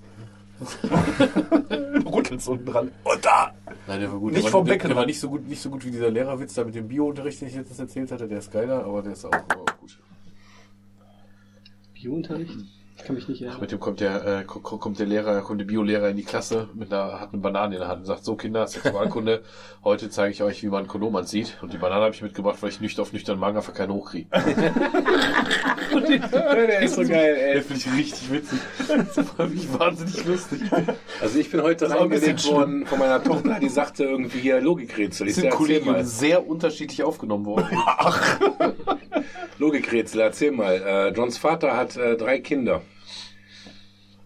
Rüttelt's 2.14 2.46
unten 2.48 2.66
dran. 2.66 2.90
Und 3.02 3.24
da! 3.24 3.52
Nein, 3.86 4.00
der 4.00 4.12
war 4.12 4.18
gut. 4.18 4.32
Nicht 4.32 4.44
der 4.44 4.50
vom 4.52 4.64
Becken. 4.64 4.88
der 4.88 4.96
war 4.96 5.06
nicht 5.06 5.18
so 5.18 5.28
gut, 5.30 5.48
nicht 5.48 5.60
so 5.60 5.70
gut 5.70 5.84
wie 5.84 5.90
dieser 5.90 6.10
Lehrerwitz 6.10 6.54
da 6.54 6.64
mit 6.64 6.74
dem 6.74 6.86
Bio-Unterricht, 6.86 7.40
den 7.40 7.48
ich 7.48 7.54
jetzt 7.54 7.78
erzählt 7.78 8.12
hatte. 8.12 8.28
Der 8.28 8.38
ist 8.38 8.52
geiler, 8.52 8.84
aber 8.84 9.02
der 9.02 9.12
ist 9.12 9.24
auch, 9.24 9.32
auch 9.32 9.78
gut. 9.80 9.98
Biounterricht? 11.94 12.58
Ich 13.00 13.06
kann 13.06 13.16
mich 13.16 13.28
nicht 13.28 13.40
erinnern. 13.40 13.60
Mit 13.60 13.72
dem 13.72 13.80
kommt 13.80 14.00
der, 14.00 14.26
äh, 14.26 14.44
ko- 14.44 14.60
ko- 14.60 14.76
kommt 14.76 14.98
der 14.98 15.06
Lehrer, 15.06 15.40
kommt 15.40 15.58
der 15.60 15.64
Bio-Lehrer 15.66 16.10
in 16.10 16.16
die 16.16 16.22
Klasse 16.22 16.68
mit 16.74 16.92
einer, 16.92 17.18
hat 17.18 17.32
eine 17.32 17.40
Banane 17.40 17.74
in 17.74 17.80
der 17.80 17.88
Hand 17.88 18.00
und 18.00 18.06
sagt, 18.06 18.24
so 18.24 18.36
Kinder, 18.36 18.66
Sexualkunde, 18.66 19.42
heute 19.84 20.10
zeige 20.10 20.32
ich 20.32 20.42
euch, 20.42 20.62
wie 20.62 20.68
man 20.68 20.84
ein 20.84 20.88
Kondom 20.88 21.16
anzieht. 21.16 21.56
Und 21.62 21.72
die 21.72 21.78
Banane 21.78 22.02
habe 22.04 22.14
ich 22.14 22.20
mitgebracht, 22.22 22.58
weil 22.60 22.68
ich 22.70 22.80
nüchtern 22.80 23.02
auf 23.02 23.12
nüchtern 23.12 23.38
Magen 23.38 23.56
einfach 23.56 23.72
keinen 23.74 23.92
hochkriege. 23.92 24.28
Der 25.90 26.80
ist 26.82 26.94
so 26.94 27.02
geil, 27.02 27.36
ey. 27.36 27.54
Den 27.54 27.62
finde 27.62 27.80
ich 27.80 27.92
richtig 27.98 28.30
witzig. 28.32 28.58
Das 29.16 29.38
war 29.38 29.46
mich 29.46 29.66
wahnsinnig 29.78 30.24
lustig. 30.24 30.60
Also 31.20 31.38
ich 31.38 31.50
bin 31.50 31.62
heute 31.62 31.90
reingelegt 31.90 32.46
worden 32.48 32.86
von 32.86 32.98
meiner 32.98 33.22
Tochter, 33.22 33.58
die 33.60 33.68
sagte 33.68 34.04
irgendwie 34.04 34.38
hier 34.40 34.60
Logikrätsel. 34.60 35.28
Ich 35.28 35.34
sind 35.36 35.50
mal. 35.86 36.04
sehr 36.04 36.46
unterschiedlich 36.46 37.02
aufgenommen 37.02 37.46
worden. 37.46 37.66
Logikrätsel, 39.60 40.20
erzähl 40.22 40.52
mal. 40.52 40.76
Äh, 40.76 41.08
Johns 41.10 41.36
Vater 41.36 41.76
hat 41.76 41.94
äh, 41.96 42.16
drei 42.16 42.40
Kinder. 42.40 42.80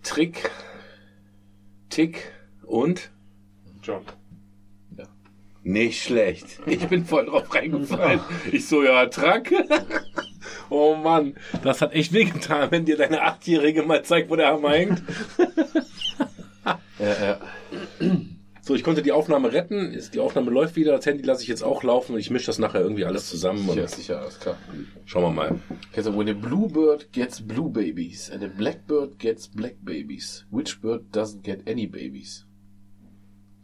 Trick, 0.05 0.49
Tick 1.91 2.30
und 2.64 3.11
John. 3.82 4.05
nicht 5.64 6.03
schlecht. 6.03 6.61
Ich 6.66 6.87
bin 6.87 7.05
voll 7.05 7.26
drauf 7.26 7.53
reingefallen. 7.53 8.20
Ich 8.53 8.68
so, 8.68 8.82
ja, 8.85 9.07
Track. 9.07 9.53
Oh 10.70 10.95
Mann, 10.95 11.35
das 11.62 11.80
hat 11.80 11.93
echt 11.95 12.12
wehgetan, 12.12 12.70
wenn 12.70 12.85
dir 12.85 12.97
deine 12.97 13.22
Achtjährige 13.22 13.82
mal 13.82 14.05
zeigt, 14.05 14.30
wo 14.30 14.37
der 14.37 14.49
Hammer 14.49 14.70
hängt. 14.70 15.03
Ja, 16.99 17.26
ja. 17.26 17.41
So, 18.67 18.75
ich 18.75 18.83
konnte 18.83 19.03
die 19.03 19.12
Aufnahme 19.12 19.53
retten. 19.53 19.93
Ist- 19.93 20.15
Die 20.15 20.21
Aufnahme 20.21 20.51
läuft 20.51 20.75
wieder. 20.77 20.93
Das 20.97 21.05
Handy 21.05 21.23
lasse 21.23 21.43
ich 21.43 21.49
jetzt 21.49 21.62
auch 21.62 21.83
laufen 21.83 22.15
und 22.15 22.19
ich 22.19 22.31
mische 22.31 22.47
das 22.47 22.59
nachher 22.59 22.81
irgendwie 22.81 23.05
alles 23.05 23.29
zusammen. 23.29 23.69
Und 23.69 23.77
Ja, 23.77 23.87
sicher, 23.87 24.23
alles 24.23 24.41
klar. 24.41 24.57
Schauen 25.05 25.23
wir 25.25 25.31
mal. 25.31 25.61
Also, 25.95 26.17
when 26.17 26.31
a 26.31 26.33
bluebird 26.33 27.12
gets 27.12 27.43
blue 27.47 27.69
babies 27.69 28.31
and 28.31 28.43
a 28.43 28.49
blackbird 28.49 29.19
gets 29.19 29.49
black 29.49 29.75
babies, 29.83 30.47
which 30.51 30.81
bird 30.81 31.03
doesn't 31.15 31.43
get 31.43 31.69
any 31.69 31.87
babies? 31.87 32.47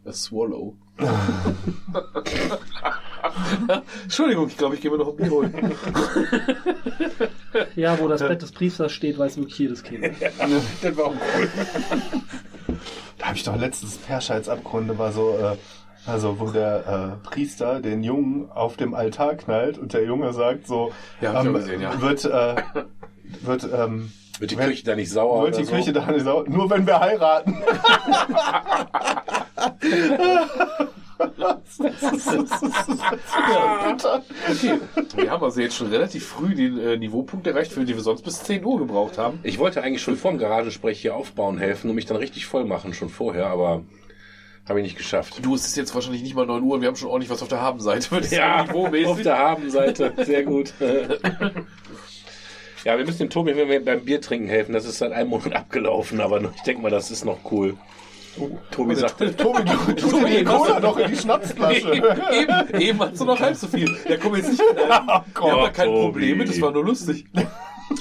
A 0.05 0.13
swallow. 0.13 0.77
Entschuldigung, 4.03 4.47
ich 4.47 4.57
glaube, 4.57 4.75
ich 4.75 4.81
gehe 4.81 4.91
mir 4.91 4.97
noch 4.97 5.09
ein 5.09 5.15
Bier 5.15 5.29
holen. 5.29 5.53
Ja, 7.75 7.99
wo 7.99 8.07
das 8.07 8.21
Bett 8.21 8.41
des 8.41 8.51
Priesters 8.53 8.91
steht, 8.93 9.17
weiß 9.19 9.35
wirklich 9.37 9.57
jedes 9.59 9.83
Kind. 9.83 10.05
Das 10.81 10.97
war 10.97 11.05
auch 11.07 11.13
cool. 11.37 11.49
Da 13.17 13.25
habe 13.27 13.35
ich 13.35 13.43
doch 13.43 13.57
letztens 13.57 13.97
Perschheitsabgründe 13.97 14.97
war 14.97 15.11
so, 15.11 15.37
äh, 15.37 15.57
also 16.09 16.39
wo 16.39 16.47
der 16.49 17.19
äh, 17.23 17.27
Priester 17.27 17.81
den 17.81 18.03
Jungen 18.03 18.49
auf 18.51 18.77
dem 18.77 18.93
Altar 18.93 19.35
knallt 19.35 19.77
und 19.77 19.91
der 19.93 20.05
Junge 20.05 20.31
sagt 20.33 20.65
so, 20.67 20.91
Ja, 21.19 21.39
auch 21.39 21.43
gesehen, 21.43 21.81
ja. 21.81 22.01
wird, 22.01 22.23
äh, 22.25 22.55
wird, 23.41 23.67
ähm, 23.73 24.11
Wird 24.39 24.51
die 24.51 24.55
Küche 24.55 24.85
da 24.85 24.95
nicht 24.95 25.11
sauer? 25.11 25.43
wird 25.43 25.57
die 25.57 25.65
so? 25.65 25.75
Küche 25.75 25.91
da 25.93 26.05
nicht 26.09 26.23
sauer, 26.23 26.45
nur 26.47 26.69
wenn 26.69 26.87
wir 26.87 26.99
heiraten. 26.99 27.57
Okay, 34.49 34.79
wir 35.15 35.31
haben 35.31 35.43
also 35.43 35.61
jetzt 35.61 35.75
schon 35.75 35.87
relativ 35.87 36.25
früh 36.25 36.55
den 36.55 36.79
äh, 36.79 36.97
Niveaupunkt 36.97 37.47
erreicht, 37.47 37.71
für 37.71 37.85
den 37.85 37.95
wir 37.95 38.03
sonst 38.03 38.23
bis 38.23 38.43
10 38.43 38.63
Uhr 38.65 38.79
gebraucht 38.79 39.17
haben. 39.17 39.39
Ich 39.43 39.59
wollte 39.59 39.81
eigentlich 39.83 40.01
schon 40.01 40.17
vorm 40.17 40.37
Garagensprech 40.37 40.99
hier 41.01 41.15
aufbauen 41.15 41.57
helfen 41.57 41.89
und 41.89 41.95
mich 41.95 42.05
dann 42.05 42.17
richtig 42.17 42.45
voll 42.45 42.65
machen, 42.65 42.93
schon 42.93 43.09
vorher, 43.09 43.47
aber 43.47 43.83
habe 44.67 44.79
ich 44.79 44.83
nicht 44.83 44.97
geschafft. 44.97 45.39
Du, 45.43 45.55
es 45.55 45.65
ist 45.65 45.75
jetzt 45.75 45.93
wahrscheinlich 45.95 46.21
nicht 46.21 46.35
mal 46.35 46.45
9 46.45 46.63
Uhr 46.63 46.75
und 46.75 46.81
wir 46.81 46.87
haben 46.87 46.95
schon 46.95 47.09
ordentlich 47.09 47.29
was 47.29 47.41
auf 47.41 47.47
der 47.47 47.61
Habenseite. 47.61 48.15
niveaumäßig. 48.15 49.07
auf 49.07 49.21
der 49.21 49.37
Habenseite. 49.37 50.13
Sehr 50.23 50.43
gut. 50.43 50.73
ja, 52.85 52.97
wir 52.97 53.05
müssen 53.05 53.19
dem 53.19 53.29
Tobi 53.29 53.55
wenn 53.55 53.69
wir 53.69 53.83
beim 53.83 54.05
Bier 54.05 54.21
trinken 54.21 54.47
helfen. 54.47 54.73
Das 54.73 54.85
ist 54.85 54.99
seit 54.99 55.11
einem 55.11 55.29
Monat 55.29 55.53
abgelaufen, 55.53 56.21
aber 56.21 56.41
ich 56.55 56.61
denke 56.61 56.81
mal, 56.81 56.91
das 56.91 57.11
ist 57.11 57.25
noch 57.25 57.39
cool. 57.51 57.75
Tobi 58.71 58.95
sagt, 58.95 59.17
Tobi, 59.37 59.63
du, 59.63 59.93
tu 60.09 60.19
dir 60.25 60.37
die 60.39 60.43
Cola 60.43 60.79
doch 60.79 60.97
in 60.97 61.11
die 61.11 61.17
Schnapsflasche. 61.17 61.93
eben, 61.93 62.81
eben 62.81 62.99
hast 62.99 63.19
du 63.19 63.25
noch 63.25 63.39
halb 63.39 63.55
so 63.55 63.67
viel. 63.67 63.89
Da 64.07 64.17
kommen 64.17 64.35
jetzt 64.37 64.51
nicht 64.51 64.61
knallen. 64.75 65.07
Gott, 65.33 65.45
Wir 65.45 65.51
haben 65.51 65.61
da 65.63 65.69
kein 65.69 65.87
Tobi. 65.87 66.01
Problem 66.11 66.37
mit, 66.37 66.49
das 66.49 66.61
war 66.61 66.71
nur 66.71 66.85
lustig. 66.85 67.25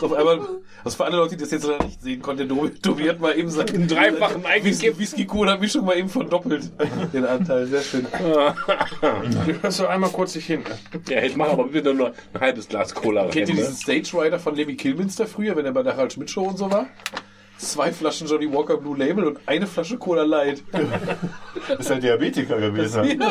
Auf 0.01 0.13
einmal, 0.13 0.39
also 0.85 0.97
für 0.97 1.05
alle 1.05 1.17
Leute, 1.17 1.35
die 1.37 1.43
das 1.43 1.51
jetzt 1.51 1.67
leider 1.67 1.85
nicht 1.85 2.01
sehen 2.01 2.23
konnten, 2.23 2.49
Tobi, 2.49 2.71
Tobi 2.81 3.09
hat 3.09 3.19
mal 3.19 3.37
eben 3.37 3.51
seinen 3.51 3.89
dreifachen 3.89 4.45
Whisky, 4.63 4.97
Whisky 4.97 5.27
Cola 5.27 5.57
Mischung 5.57 5.85
mal 5.85 5.97
eben 5.99 6.09
verdoppelt. 6.09 6.71
Den 7.13 7.25
Anteil, 7.27 7.67
sehr 7.67 7.83
schön. 7.83 8.07
Hörst 9.63 9.81
du 9.81 9.87
einmal 9.89 10.11
kurz 10.11 10.35
dich 10.35 10.47
hin. 10.47 10.63
ja, 11.09 11.23
ich 11.23 11.35
mache 11.37 11.51
aber 11.51 11.65
bitte 11.65 11.93
nur 11.93 12.13
ein 12.35 12.41
halbes 12.41 12.69
Glas 12.69 12.95
Cola 12.95 13.23
rein. 13.23 13.31
Kennt 13.31 13.49
ihr 13.49 13.55
Ne? 13.57 13.61
diesen 13.63 13.75
Stage 13.77 14.11
Rider 14.23 14.39
von 14.39 14.55
Lemmy 14.55 14.77
Kilminster 14.77 15.27
früher, 15.27 15.57
wenn 15.57 15.65
er 15.67 15.73
bei 15.73 15.83
der 15.83 15.95
Harald 15.97 16.13
Schmidt 16.13 16.31
Show 16.31 16.43
und 16.45 16.57
so 16.57 16.71
war? 16.71 16.87
Zwei 17.61 17.93
Flaschen 17.93 18.27
Johnny 18.27 18.51
Walker 18.51 18.79
Blue 18.79 18.97
Label 18.97 19.25
und 19.25 19.39
eine 19.45 19.67
Flasche 19.67 19.99
Cola 19.99 20.23
Light. 20.23 20.63
Ist 21.79 21.91
ja 21.91 21.97
Diabetiker 21.97 22.59
gewesen. 22.59 23.23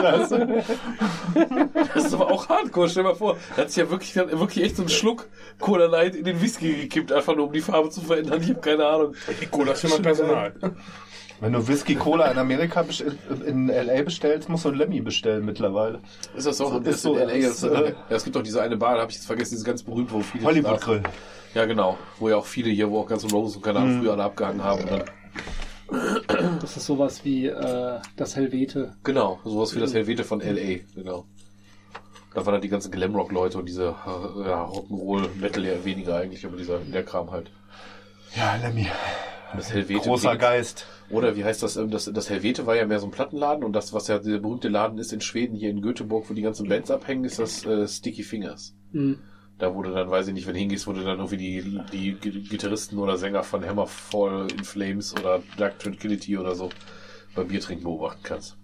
Das 1.93 2.05
ist 2.05 2.13
aber 2.13 2.31
auch 2.31 2.47
Hardcore, 2.47 2.87
stell 2.89 3.03
dir 3.03 3.09
mal 3.09 3.15
vor. 3.15 3.37
Da 3.55 3.63
hat 3.63 3.71
sich 3.71 3.83
ja 3.83 3.89
wirklich, 3.89 4.15
wirklich 4.15 4.63
echt 4.63 4.75
so 4.75 4.83
einen 4.83 4.89
Schluck 4.89 5.27
Cola 5.59 5.87
Light 5.87 6.15
in 6.15 6.25
den 6.25 6.39
Whisky 6.41 6.73
gekippt, 6.73 7.11
einfach 7.11 7.35
nur 7.35 7.47
um 7.47 7.53
die 7.53 7.61
Farbe 7.61 7.89
zu 7.89 8.01
verändern. 8.01 8.41
Ich 8.41 8.49
habe 8.49 8.61
keine 8.61 8.85
Ahnung. 8.85 9.15
Cola 9.49 9.71
ist 9.71 9.81
für 9.81 9.87
mein 9.87 10.01
Personal. 10.03 10.53
Wenn 11.41 11.53
du 11.53 11.67
Whisky 11.67 11.95
Cola 11.95 12.29
in 12.31 12.37
Amerika 12.37 12.85
in 13.45 13.67
LA 13.67 14.03
bestellst, 14.03 14.49
musst 14.49 14.65
du 14.65 14.69
ein 14.69 14.75
Lemmy 14.75 14.99
bestellen 14.99 15.45
mittlerweile. 15.45 15.99
Ist 16.35 16.47
das 16.47 16.57
so? 16.57 16.77
Ist 16.79 16.87
Ist 16.87 17.01
so, 17.01 17.13
so 17.13 17.19
in 17.19 17.27
LA, 17.27 17.33
ist, 17.35 17.63
äh, 17.63 17.89
ja, 17.89 17.95
es 18.09 18.23
gibt 18.23 18.35
doch 18.35 18.43
diese 18.43 18.61
eine 18.61 18.75
Bar, 18.75 18.95
da 18.95 19.01
habe 19.01 19.11
ich 19.11 19.17
jetzt 19.17 19.27
vergessen, 19.27 19.51
diese 19.55 19.63
ganz 19.65 19.83
berühmt, 19.83 20.11
wo 20.11 20.19
viele. 20.21 20.43
Hollywood 20.43 20.81
Grill. 20.81 21.03
Ja, 21.53 21.65
genau. 21.65 21.97
Wo 22.19 22.29
ja 22.29 22.35
auch 22.35 22.45
viele 22.45 22.69
hier, 22.69 22.89
wo 22.91 22.99
auch 22.99 23.07
ganz 23.07 23.23
Rose 23.31 23.57
und 23.57 23.63
keine 23.63 23.79
Ahnung, 23.79 24.01
früher 24.01 24.13
alle 24.13 24.23
abgehangen 24.23 24.63
haben. 24.63 24.85
Dann, 24.85 25.03
Das 26.61 26.77
ist 26.77 26.85
sowas 26.85 27.25
wie 27.25 27.47
äh, 27.47 27.99
das 28.15 28.35
Helvete. 28.35 28.93
genau, 29.03 29.39
sowas 29.43 29.75
wie 29.75 29.79
das 29.79 29.93
Helvete 29.93 30.23
von 30.23 30.39
LA, 30.41 30.79
genau. 30.93 31.25
Da 32.35 32.45
waren 32.45 32.53
dann 32.53 32.61
die 32.61 32.69
ganzen 32.69 32.91
Glamrock-Leute 32.91 33.57
und 33.57 33.65
diese 33.65 33.85
äh, 33.85 34.47
ja, 34.47 34.65
Rock'n'Roll-Metal 34.65 35.65
ja 35.65 35.83
weniger 35.83 36.17
eigentlich, 36.17 36.45
aber 36.45 36.57
dieser 36.57 36.77
der 36.79 37.03
Kram 37.03 37.31
halt. 37.31 37.49
Ja, 38.35 38.55
Lemmy. 38.57 38.87
Das 39.55 39.73
Helvete. 39.73 39.99
Großer 40.01 40.29
bringt- 40.29 40.41
Geist. 40.41 40.85
Oder 41.09 41.35
wie 41.35 41.43
heißt 41.43 41.63
das, 41.63 41.75
ähm, 41.77 41.89
das? 41.89 42.05
Das 42.05 42.29
Helvete 42.29 42.65
war 42.67 42.75
ja 42.75 42.85
mehr 42.85 42.99
so 42.99 43.07
ein 43.07 43.11
Plattenladen 43.11 43.63
und 43.63 43.73
das, 43.73 43.93
was 43.93 44.07
ja 44.07 44.19
der 44.19 44.37
berühmte 44.37 44.69
Laden 44.69 44.97
ist 44.99 45.11
in 45.11 45.21
Schweden, 45.21 45.55
hier 45.55 45.69
in 45.71 45.81
Göteborg, 45.81 46.29
wo 46.29 46.33
die 46.33 46.41
ganzen 46.43 46.69
Bands 46.69 46.91
abhängen, 46.91 47.23
ist 47.25 47.39
das 47.39 47.65
äh, 47.65 47.87
Sticky 47.87 48.23
Fingers. 48.23 48.75
Mhm. 48.91 49.19
Da 49.57 49.73
wurde 49.75 49.91
dann, 49.91 50.09
weiß 50.09 50.27
ich 50.27 50.33
nicht, 50.33 50.45
wenn 50.47 50.53
du 50.53 50.59
hingehst, 50.59 50.87
wurde 50.87 51.03
dann 51.03 51.17
irgendwie 51.17 51.37
die, 51.37 51.81
die 51.91 52.13
Gi- 52.13 52.41
Gitarristen 52.47 52.97
oder 52.99 53.17
Sänger 53.17 53.43
von 53.43 53.65
Hammerfall 53.65 54.47
in 54.55 54.63
Flames 54.63 55.13
oder 55.13 55.41
Dark 55.57 55.79
Tranquility 55.79 56.37
oder 56.37 56.55
so 56.55 56.69
beim 57.35 57.47
Biertrinken 57.47 57.83
beobachten 57.83 58.21
kannst. 58.23 58.55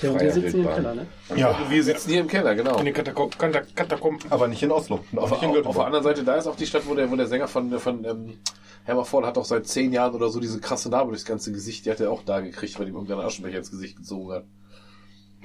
Der 0.00 0.12
und 0.12 0.20
die 0.20 0.30
sitzen 0.30 0.46
im 0.46 0.52
Wildbahn. 0.64 0.74
Keller, 0.76 0.94
ne? 0.94 1.06
Ja, 1.36 1.58
Wir 1.70 1.82
sitzen 1.84 2.10
hier 2.10 2.20
im 2.20 2.28
Keller, 2.28 2.54
genau. 2.54 2.78
In 2.78 2.84
den 2.84 2.94
Katakom 2.94 3.30
Kata 3.30 3.60
Katakomben. 3.74 4.30
aber 4.30 4.48
nicht 4.48 4.62
in 4.62 4.70
Oslo. 4.70 5.00
Auf, 5.16 5.30
nicht 5.30 5.42
in 5.42 5.50
auf, 5.50 5.66
auf 5.66 5.76
der 5.76 5.86
anderen 5.86 6.04
Seite, 6.04 6.22
da 6.24 6.34
ist 6.36 6.46
auch 6.46 6.56
die 6.56 6.66
Stadt, 6.66 6.82
wo 6.86 6.94
der, 6.94 7.10
wo 7.10 7.16
der 7.16 7.26
Sänger 7.26 7.48
von, 7.48 7.70
von 7.78 8.04
ähm, 8.04 8.38
Hammerfall 8.86 9.26
hat 9.26 9.38
auch 9.38 9.44
seit 9.44 9.66
zehn 9.66 9.92
Jahren 9.92 10.14
oder 10.14 10.28
so 10.28 10.38
diese 10.40 10.60
krasse 10.60 10.88
Narbe 10.88 11.10
durchs 11.10 11.24
ganze 11.24 11.52
Gesicht. 11.52 11.84
Die 11.86 11.90
hat 11.90 12.00
er 12.00 12.10
auch 12.10 12.22
da 12.24 12.40
gekriegt, 12.40 12.78
weil 12.78 12.88
ihm 12.88 12.94
irgendein 12.94 13.20
Aschenbecher 13.20 13.58
ins 13.58 13.70
Gesicht 13.70 13.96
gezogen 13.96 14.32
hat. 14.32 14.44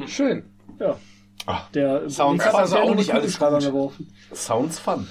Schön. 0.07 0.43
Ja. 0.79 0.97
Ach, 1.45 1.69
Der 1.71 2.09
Sound- 2.09 2.31
links 2.39 2.45
hat 2.45 2.55
also 2.55 2.77
auch 2.77 2.93
nicht 2.95 3.13
alles 3.13 3.37
geworfen. 3.39 4.11
Sounds 4.33 4.79
fun. 4.79 5.07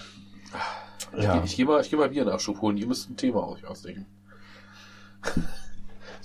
Ja. 1.16 1.38
Ich, 1.44 1.50
ich 1.52 1.56
gehe 1.56 1.64
mal, 1.66 1.80
ich 1.80 1.90
geh 1.90 1.96
mal 1.96 2.08
Biernachschub 2.08 2.60
holen. 2.60 2.76
Ihr 2.76 2.86
müsst 2.86 3.08
ein 3.10 3.16
Thema 3.16 3.48
euch 3.48 3.64
ausdenken. 3.66 4.06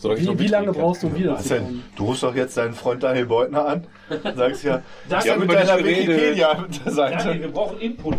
Noch 0.03 0.17
Wie, 0.17 0.39
wie 0.39 0.47
lange 0.47 0.67
kann. 0.67 0.75
brauchst 0.75 1.03
du, 1.03 1.07
um 1.07 1.15
wieder 1.15 1.35
denn? 1.47 1.83
Du 1.95 2.05
rufst 2.05 2.23
doch 2.23 2.35
jetzt 2.35 2.57
deinen 2.57 2.73
Freund 2.73 3.03
Daniel 3.03 3.25
Beutner 3.27 3.65
an. 3.65 3.87
Sagst 4.35 4.63
ja, 4.63 4.81
das 5.07 5.25
Ja, 5.25 5.33
ja, 5.33 5.39
mit 5.39 5.51
deiner. 5.51 5.77
Wikipedia-Seite. 5.83 7.39
wir 7.39 7.51
brauchen 7.51 7.79
Input. 7.79 8.17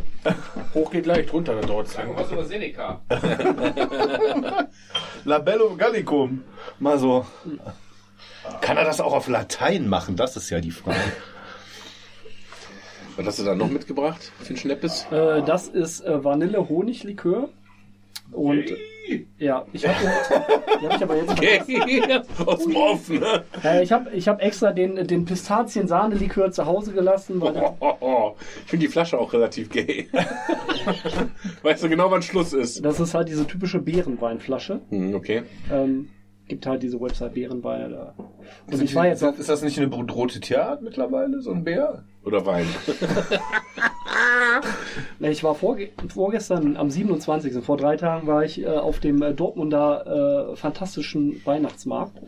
Hoch 0.74 0.90
geht 0.90 1.06
leicht, 1.06 1.32
runter, 1.32 1.54
da 1.60 1.66
dauert 1.66 1.88
es 1.88 1.96
lang. 1.96 2.14
Was 2.14 2.30
über 2.30 2.44
Seneca? 2.44 3.00
Labellum 5.24 5.76
Gallicum. 5.76 6.44
Mal 6.78 6.98
so. 6.98 7.26
Kann 8.60 8.76
er 8.76 8.84
das 8.84 9.00
auch 9.00 9.12
auf 9.12 9.28
Latein 9.28 9.88
machen? 9.88 10.16
Das 10.16 10.36
ist 10.36 10.50
ja 10.50 10.60
die 10.60 10.70
Frage. 10.70 10.96
Was 13.16 13.26
hast 13.26 13.38
du 13.40 13.44
da 13.44 13.54
noch 13.54 13.68
mitgebracht 13.68 14.32
für 14.40 14.54
ein 14.54 14.56
Schneppes? 14.56 15.06
Äh, 15.10 15.42
das 15.42 15.68
ist 15.68 16.00
äh, 16.00 16.24
Vanille-Honig-Likör. 16.24 17.48
Und 18.32 18.64
ja, 19.38 19.66
ich 19.72 19.86
habe 19.86 19.96
die 20.80 20.88
hab 20.88 20.96
ich 20.96 21.02
aber 21.02 21.16
jetzt. 21.16 22.46
Aus 22.46 22.64
dem 22.64 22.76
Offen. 22.76 23.20
Ne? 23.20 23.44
Äh, 23.62 23.82
ich 23.82 23.92
habe 23.92 24.10
ich 24.10 24.28
hab 24.28 24.40
extra 24.40 24.72
den, 24.72 25.06
den 25.06 25.24
Pistazien-Sahne-Likör 25.24 26.50
zu 26.50 26.64
Hause 26.66 26.92
gelassen, 26.92 27.40
weil 27.40 27.56
Oh, 27.56 27.76
oh, 27.80 27.94
oh. 28.00 28.34
Ich 28.64 28.70
finde 28.70 28.86
die 28.86 28.92
Flasche 28.92 29.18
auch 29.18 29.32
relativ 29.32 29.68
gay. 29.70 30.08
weißt 31.62 31.82
du 31.82 31.88
genau, 31.88 32.10
wann 32.10 32.22
Schluss 32.22 32.52
ist? 32.52 32.84
das 32.84 33.00
ist 33.00 33.14
halt 33.14 33.28
diese 33.28 33.46
typische 33.46 33.80
Beerenweinflasche. 33.80 34.80
Hm, 34.88 35.14
okay. 35.14 35.42
Ähm, 35.70 36.08
gibt 36.48 36.66
halt 36.66 36.82
diese 36.82 37.00
Website 37.00 37.34
Beerenweine 37.34 37.88
da. 37.88 38.14
Und 38.70 38.82
ich 38.82 38.94
war 38.94 39.06
jetzt 39.06 39.22
auf, 39.22 39.38
ist 39.38 39.48
das 39.48 39.62
nicht 39.62 39.78
eine 39.78 39.94
rote 39.94 40.40
Tierart 40.40 40.82
mittlerweile, 40.82 41.40
so 41.40 41.50
ein 41.50 41.64
Bär? 41.64 42.04
Oder 42.24 42.44
Wein. 42.46 42.66
Ich 45.20 45.44
war 45.44 45.54
vorge 45.54 45.90
vorgestern 46.12 46.76
am 46.76 46.90
27. 46.90 47.64
vor 47.64 47.76
drei 47.76 47.96
Tagen 47.96 48.26
war 48.26 48.44
ich 48.44 48.60
äh, 48.62 48.66
auf 48.66 48.98
dem 49.00 49.22
äh, 49.22 49.32
Dortmunder 49.32 50.50
äh, 50.52 50.56
fantastischen 50.56 51.40
Weihnachtsmarkt. 51.44 52.18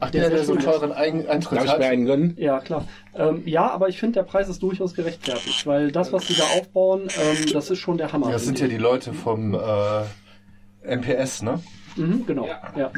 Ach, 0.00 0.10
der, 0.10 0.22
der, 0.22 0.30
der 0.30 0.44
so 0.44 0.52
einen 0.52 0.62
teuren 0.62 0.92
Eigen- 0.92 1.28
Eintritt 1.28 1.58
Darf 1.58 1.72
ich 1.74 1.78
mir 1.78 1.86
einen 1.86 2.06
gönnen? 2.06 2.34
Ja, 2.38 2.60
klar. 2.60 2.86
Ähm, 3.14 3.42
ja, 3.46 3.70
aber 3.70 3.88
ich 3.88 3.98
finde, 3.98 4.14
der 4.14 4.22
Preis 4.22 4.48
ist 4.48 4.62
durchaus 4.62 4.94
gerechtfertigt, 4.94 5.66
weil 5.66 5.92
das, 5.92 6.12
was 6.12 6.26
die 6.26 6.34
da 6.36 6.44
aufbauen, 6.58 7.02
ähm, 7.02 7.52
das 7.52 7.70
ist 7.70 7.78
schon 7.78 7.98
der 7.98 8.12
Hammer. 8.12 8.30
Das 8.30 8.44
sind 8.44 8.58
ja 8.60 8.66
die 8.68 8.78
Leute 8.78 9.12
vom 9.12 9.54
äh, 9.54 10.96
MPS, 10.96 11.42
ne? 11.42 11.60
Mhm, 11.96 12.24
genau. 12.26 12.48
Ja. 12.76 12.90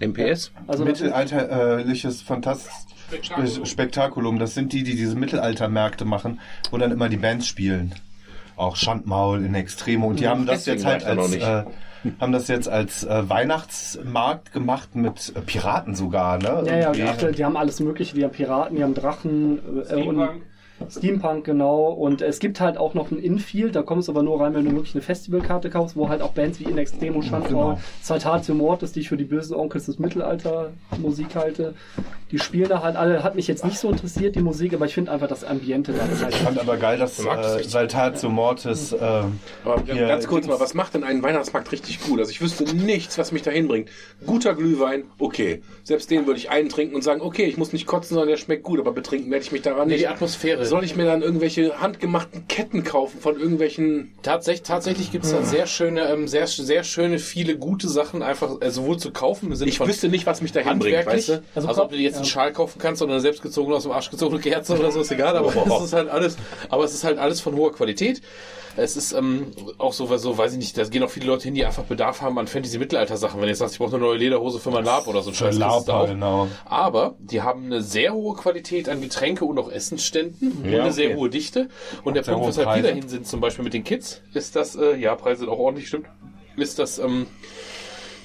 MPS? 0.00 0.52
Also 0.66 0.84
das 0.84 1.00
ist, 1.00 1.02
Mittelalterliches 1.04 2.22
Fantast 2.22 2.68
Spektakulum. 3.64 4.38
Das 4.38 4.54
sind 4.54 4.72
die, 4.72 4.82
die 4.82 4.96
diese 4.96 5.16
Mittelaltermärkte 5.16 6.04
machen, 6.04 6.40
wo 6.70 6.78
dann 6.78 6.92
immer 6.92 7.08
die 7.08 7.16
Bands 7.16 7.46
spielen. 7.46 7.94
Auch 8.56 8.76
Schandmaul 8.76 9.44
in 9.44 9.54
Extremo. 9.54 10.08
Und 10.08 10.20
die 10.20 10.28
haben 10.28 10.46
das 10.46 10.64
deswegen 10.64 10.78
jetzt 10.78 10.86
halt 10.86 11.04
als 11.04 11.34
äh, 11.34 11.64
haben 12.20 12.32
das 12.32 12.48
jetzt 12.48 12.68
als 12.68 13.04
äh, 13.04 13.28
Weihnachtsmarkt 13.28 14.52
gemacht 14.52 14.94
mit 14.94 15.32
äh, 15.34 15.40
Piraten 15.40 15.94
sogar, 15.94 16.38
ne? 16.38 16.62
ja, 16.66 16.92
ja, 16.92 17.14
ach, 17.16 17.30
die 17.30 17.44
haben 17.44 17.56
alles 17.56 17.80
mögliche. 17.80 18.14
Die 18.14 18.24
haben 18.24 18.32
Piraten, 18.32 18.76
die 18.76 18.82
haben 18.82 18.94
Drachen 18.94 19.58
äh, 19.88 19.94
und 19.94 20.28
Steampunk, 20.90 21.44
genau. 21.44 21.86
Und 21.92 22.22
es 22.22 22.38
gibt 22.38 22.60
halt 22.60 22.76
auch 22.78 22.94
noch 22.94 23.10
ein 23.10 23.18
Infield, 23.18 23.74
da 23.76 23.82
kommst 23.82 24.08
du 24.08 24.12
aber 24.12 24.22
nur 24.22 24.40
rein, 24.40 24.54
wenn 24.54 24.64
du 24.64 24.72
wirklich 24.72 24.94
eine 24.94 25.02
Festivalkarte 25.02 25.70
kaufst, 25.70 25.96
wo 25.96 26.08
halt 26.08 26.22
auch 26.22 26.32
Bands 26.32 26.60
wie 26.60 26.64
In 26.64 26.78
Extremo, 26.78 27.20
Schandfrau, 27.22 27.48
Genau. 27.70 27.80
Citatio 28.02 28.54
Mortis, 28.54 28.92
die 28.92 29.00
ich 29.00 29.08
für 29.08 29.16
die 29.16 29.24
bösen 29.24 29.54
Onkels 29.56 29.86
des 29.86 29.98
Mittelalter 29.98 30.70
Musik 30.98 31.34
halte, 31.34 31.74
die 32.30 32.38
spielen 32.38 32.68
da 32.68 32.82
halt 32.82 32.96
alle. 32.96 33.22
Hat 33.22 33.34
mich 33.34 33.48
jetzt 33.48 33.64
nicht 33.64 33.78
so 33.78 33.90
interessiert, 33.90 34.36
die 34.36 34.42
Musik, 34.42 34.74
aber 34.74 34.84
ich 34.86 34.94
finde 34.94 35.10
einfach 35.12 35.28
das 35.28 35.44
Ambiente 35.44 35.92
da 35.92 36.04
ist 36.04 36.22
halt 36.22 36.34
Ich 36.34 36.40
fand 36.40 36.58
aber 36.58 36.76
geil, 36.76 36.98
dass 36.98 37.18
äh. 37.18 37.62
Saltatio 37.62 38.28
Mortis. 38.28 38.92
Äh, 38.92 38.98
Aber 39.64 39.82
ganz 39.86 40.26
kurz 40.26 40.46
mal, 40.46 40.60
was 40.60 40.74
macht 40.74 40.94
denn 40.94 41.04
einen 41.04 41.22
Weihnachtsmarkt 41.22 41.72
richtig 41.72 42.00
gut? 42.02 42.18
Also 42.18 42.30
ich 42.30 42.40
wüsste 42.40 42.64
nichts, 42.74 43.16
was 43.18 43.32
mich 43.32 43.42
dahin 43.42 43.66
bringt. 43.68 43.88
Guter 44.26 44.54
Glühwein, 44.54 45.04
okay. 45.18 45.62
Selbst 45.84 46.10
den 46.10 46.26
würde 46.26 46.38
ich 46.38 46.50
eintrinken 46.50 46.94
und 46.94 47.02
sagen, 47.02 47.20
okay, 47.22 47.44
ich 47.44 47.56
muss 47.56 47.72
nicht 47.72 47.86
kotzen, 47.86 48.10
sondern 48.14 48.28
der 48.28 48.36
schmeckt 48.36 48.62
gut, 48.62 48.78
aber 48.78 48.92
betrinken 48.92 49.30
werde 49.30 49.44
ich 49.44 49.52
mich 49.52 49.62
daran 49.62 49.88
Nee, 49.88 49.94
nicht. 49.94 50.04
die 50.04 50.08
Atmosphäre. 50.08 50.64
Soll 50.68 50.84
ich 50.84 50.96
mir 50.96 51.04
dann 51.04 51.22
irgendwelche 51.22 51.80
handgemachten 51.80 52.48
Ketten 52.48 52.84
kaufen 52.84 53.20
von 53.20 53.38
irgendwelchen... 53.38 54.12
Tatsächlich, 54.22 54.62
tatsächlich 54.62 55.10
gibt 55.10 55.24
es 55.24 55.32
da 55.32 55.42
sehr 55.42 55.66
schöne, 55.66 56.02
ähm, 56.08 56.28
sehr, 56.28 56.46
sehr 56.46 56.84
schöne, 56.84 57.18
viele 57.18 57.56
gute 57.56 57.88
Sachen 57.88 58.22
einfach 58.22 58.60
äh, 58.60 58.70
sowohl 58.70 58.98
zu 58.98 59.10
kaufen 59.10 59.52
Ich 59.62 59.80
wüsste 59.80 60.08
nicht, 60.08 60.26
was 60.26 60.42
mich 60.42 60.52
dahin 60.52 60.78
bringt, 60.78 60.96
handwerklich. 60.96 61.28
weißt 61.28 61.40
du? 61.40 61.42
Also, 61.54 61.68
Also 61.68 61.82
ob 61.82 61.90
du 61.90 61.96
dir 61.96 62.02
jetzt 62.02 62.16
einen 62.16 62.24
ja. 62.24 62.30
Schal 62.30 62.52
kaufen 62.52 62.78
kannst 62.78 63.02
oder 63.02 63.12
eine 63.12 63.20
selbstgezogene 63.20 63.76
aus 63.76 63.82
dem 63.84 63.92
Arsch 63.92 64.10
gezogene 64.10 64.40
Kerze 64.40 64.78
oder 64.78 64.90
so, 64.90 65.00
ist 65.00 65.10
egal, 65.10 65.36
aber 65.36 65.48
es 65.78 65.84
ist 65.84 65.92
halt 65.92 66.08
alles, 66.08 66.36
aber 66.68 66.84
es 66.84 66.94
ist 66.94 67.04
halt 67.04 67.18
alles 67.18 67.40
von 67.40 67.54
hoher 67.56 67.72
Qualität. 67.72 68.22
Es 68.78 68.96
ist 68.96 69.12
ähm, 69.12 69.48
auch 69.78 69.92
so, 69.92 70.14
so, 70.16 70.38
weiß 70.38 70.52
ich 70.52 70.58
nicht, 70.58 70.78
da 70.78 70.84
gehen 70.84 71.02
auch 71.02 71.10
viele 71.10 71.26
Leute 71.26 71.44
hin, 71.44 71.54
die 71.54 71.64
einfach 71.64 71.82
Bedarf 71.82 72.22
haben 72.22 72.38
an 72.38 72.46
Fantasy-Mittelalter-Sachen. 72.46 73.36
Wenn 73.36 73.46
du 73.46 73.48
jetzt 73.48 73.58
sagst, 73.58 73.74
ich 73.74 73.78
brauche 73.78 73.96
eine 73.96 74.04
neue 74.04 74.18
Lederhose 74.18 74.60
für 74.60 74.70
mein 74.70 74.84
Lab 74.84 75.06
oder 75.08 75.22
so 75.22 75.30
ein 75.30 75.34
Scheiß, 75.34 75.58
Lapa, 75.58 76.02
auch. 76.02 76.06
genau. 76.06 76.48
Aber 76.64 77.16
die 77.18 77.42
haben 77.42 77.64
eine 77.66 77.82
sehr 77.82 78.14
hohe 78.14 78.36
Qualität 78.36 78.88
an 78.88 79.00
Getränke 79.00 79.44
und 79.44 79.58
auch 79.58 79.70
Essensständen 79.70 80.52
und 80.62 80.70
Ja, 80.70 80.82
eine 80.82 80.92
sehr 80.92 81.08
okay. 81.10 81.16
hohe 81.18 81.30
Dichte. 81.30 81.68
Und 82.04 82.14
der 82.14 82.22
Sehr 82.24 82.34
Punkt, 82.34 82.48
weshalb 82.48 82.76
wir 82.76 82.82
dahin 82.82 83.08
sind, 83.08 83.26
zum 83.26 83.40
Beispiel 83.40 83.64
mit 83.64 83.74
den 83.74 83.82
Kids, 83.84 84.22
ist 84.32 84.54
das, 84.54 84.76
äh, 84.76 84.96
ja, 84.96 85.14
Preise 85.16 85.40
sind 85.40 85.48
auch 85.48 85.58
ordentlich, 85.58 85.88
stimmt, 85.88 86.06
ist 86.56 86.78
das, 86.78 86.98
ähm, 86.98 87.26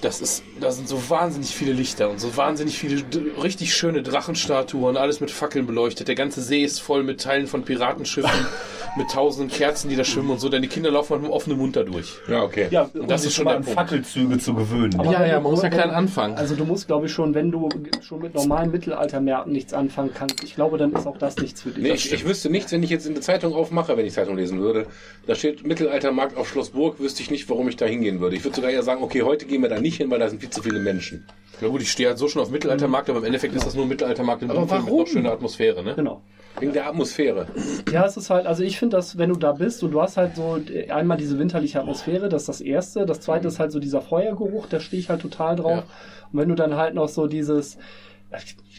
das 0.01 0.19
ist, 0.19 0.43
da 0.59 0.69
sind 0.71 0.87
so 0.89 1.09
wahnsinnig 1.09 1.55
viele 1.55 1.71
Lichter 1.71 2.09
und 2.09 2.19
so 2.19 2.35
wahnsinnig 2.35 2.77
viele 2.77 3.03
richtig 3.41 3.73
schöne 3.73 4.03
Drachenstatuen, 4.03 4.97
alles 4.97 5.21
mit 5.21 5.31
Fackeln 5.31 5.65
beleuchtet. 5.65 6.09
Der 6.09 6.15
ganze 6.15 6.41
See 6.41 6.61
ist 6.63 6.79
voll 6.79 7.03
mit 7.03 7.21
Teilen 7.21 7.47
von 7.47 7.63
Piratenschiffen, 7.63 8.45
mit 8.95 9.09
tausenden 9.09 9.49
Kerzen, 9.49 9.89
die 9.89 9.95
da 9.95 10.03
schwimmen 10.03 10.29
und 10.29 10.39
so. 10.39 10.49
Denn 10.49 10.61
die 10.61 10.67
Kinder 10.67 10.91
laufen 10.91 11.13
mit 11.13 11.23
einem 11.23 11.31
offenen 11.33 11.57
Mund 11.57 11.75
da 11.75 11.83
durch. 11.83 12.13
Ja, 12.27 12.43
okay. 12.43 12.67
Ja, 12.69 12.89
um 12.93 13.07
das 13.07 13.25
ist 13.25 13.33
schon 13.33 13.45
mal 13.45 13.51
der 13.51 13.57
an 13.57 13.63
Punkt. 13.63 13.79
Fackelzüge 13.79 14.37
zu 14.37 14.53
gewöhnen. 14.53 14.99
Aber 14.99 15.11
Ja, 15.11 15.25
ja, 15.25 15.39
man 15.39 15.51
muss 15.51 15.63
ja 15.63 15.69
klein 15.69 15.89
anfangen. 15.89 16.35
Also 16.35 16.55
du 16.55 16.63
musst, 16.63 16.87
glaube 16.87 17.07
ich, 17.07 17.11
schon, 17.11 17.33
wenn 17.33 17.51
du 17.51 17.69
schon 18.01 18.21
mit 18.21 18.35
normalen 18.35 18.69
Mittelaltermärkten 18.71 19.51
nichts 19.51 19.73
anfangen 19.73 20.11
kannst, 20.13 20.43
ich 20.43 20.55
glaube, 20.55 20.77
dann 20.77 20.93
ist 20.93 21.07
auch 21.07 21.17
das 21.17 21.37
nichts 21.37 21.61
für 21.61 21.69
dich. 21.71 21.81
Nee, 21.83 21.91
ich, 21.93 22.13
ich 22.13 22.25
wüsste 22.25 22.49
nichts, 22.49 22.71
wenn 22.71 22.83
ich 22.83 22.89
jetzt 22.91 23.07
in 23.07 23.13
der 23.13 23.23
Zeitung 23.23 23.53
aufmache, 23.53 23.97
wenn 23.97 24.05
ich 24.05 24.13
Zeitung 24.13 24.35
lesen 24.37 24.59
würde. 24.59 24.85
Da 25.25 25.35
steht 25.35 25.65
Mittelaltermarkt 25.65 26.37
auf 26.37 26.47
Schloss 26.49 26.69
Burg, 26.69 26.99
wüsste 26.99 27.23
ich 27.23 27.31
nicht, 27.31 27.49
warum 27.49 27.67
ich 27.69 27.75
da 27.77 27.85
hingehen 27.85 28.19
würde. 28.19 28.35
Ich 28.35 28.43
würde 28.43 28.55
sogar 28.55 28.69
eher 28.71 28.83
sagen, 28.83 29.01
okay, 29.03 29.23
heute 29.23 29.45
gehen 29.45 29.61
wir 29.63 29.69
da 29.69 29.79
nicht 29.79 29.97
hin, 29.97 30.11
weil 30.11 30.19
da 30.19 30.29
sind 30.29 30.39
viel 30.39 30.49
zu 30.51 30.61
viele 30.61 30.79
Menschen. 30.79 31.25
Na 31.61 31.67
gut, 31.67 31.81
ich 31.81 31.91
stehe 31.91 32.09
halt 32.09 32.17
so 32.17 32.27
schon 32.27 32.41
auf 32.41 32.49
Mittelaltermarkt, 32.51 33.09
aber 33.09 33.19
im 33.19 33.25
Endeffekt 33.25 33.55
ist 33.55 33.65
das 33.65 33.73
nur 33.75 33.85
ein 33.85 33.89
Mittelaltermarkt 33.89 34.41
in 34.43 34.49
Aber 34.49 34.59
Dunkeln 34.59 34.81
mit 34.81 34.87
warum? 34.91 34.99
noch 35.01 35.07
schöner 35.07 35.31
Atmosphäre, 35.31 35.83
ne? 35.83 35.93
Genau. 35.95 36.21
Wegen 36.59 36.73
der 36.73 36.87
Atmosphäre. 36.87 37.47
Ja, 37.91 38.05
es 38.05 38.15
ist 38.15 38.29
halt, 38.29 38.45
also 38.45 38.63
ich 38.63 38.77
finde, 38.77 38.97
dass 38.97 39.17
wenn 39.17 39.29
du 39.29 39.35
da 39.35 39.53
bist 39.53 39.83
und 39.83 39.91
du 39.91 40.01
hast 40.01 40.17
halt 40.17 40.35
so 40.35 40.59
einmal 40.89 41.17
diese 41.17 41.39
winterliche 41.39 41.79
Atmosphäre, 41.79 42.29
das 42.29 42.43
ist 42.43 42.49
das 42.49 42.61
Erste. 42.61 43.05
Das 43.05 43.21
Zweite 43.21 43.47
ist 43.47 43.59
halt 43.59 43.71
so 43.71 43.79
dieser 43.79 44.01
Feuergeruch, 44.01 44.67
da 44.67 44.79
stehe 44.79 44.99
ich 44.99 45.09
halt 45.09 45.21
total 45.21 45.55
drauf. 45.55 45.71
Ja. 45.77 45.83
Und 46.31 46.39
wenn 46.39 46.49
du 46.49 46.55
dann 46.55 46.75
halt 46.75 46.93
noch 46.93 47.09
so 47.09 47.27
dieses, 47.27 47.77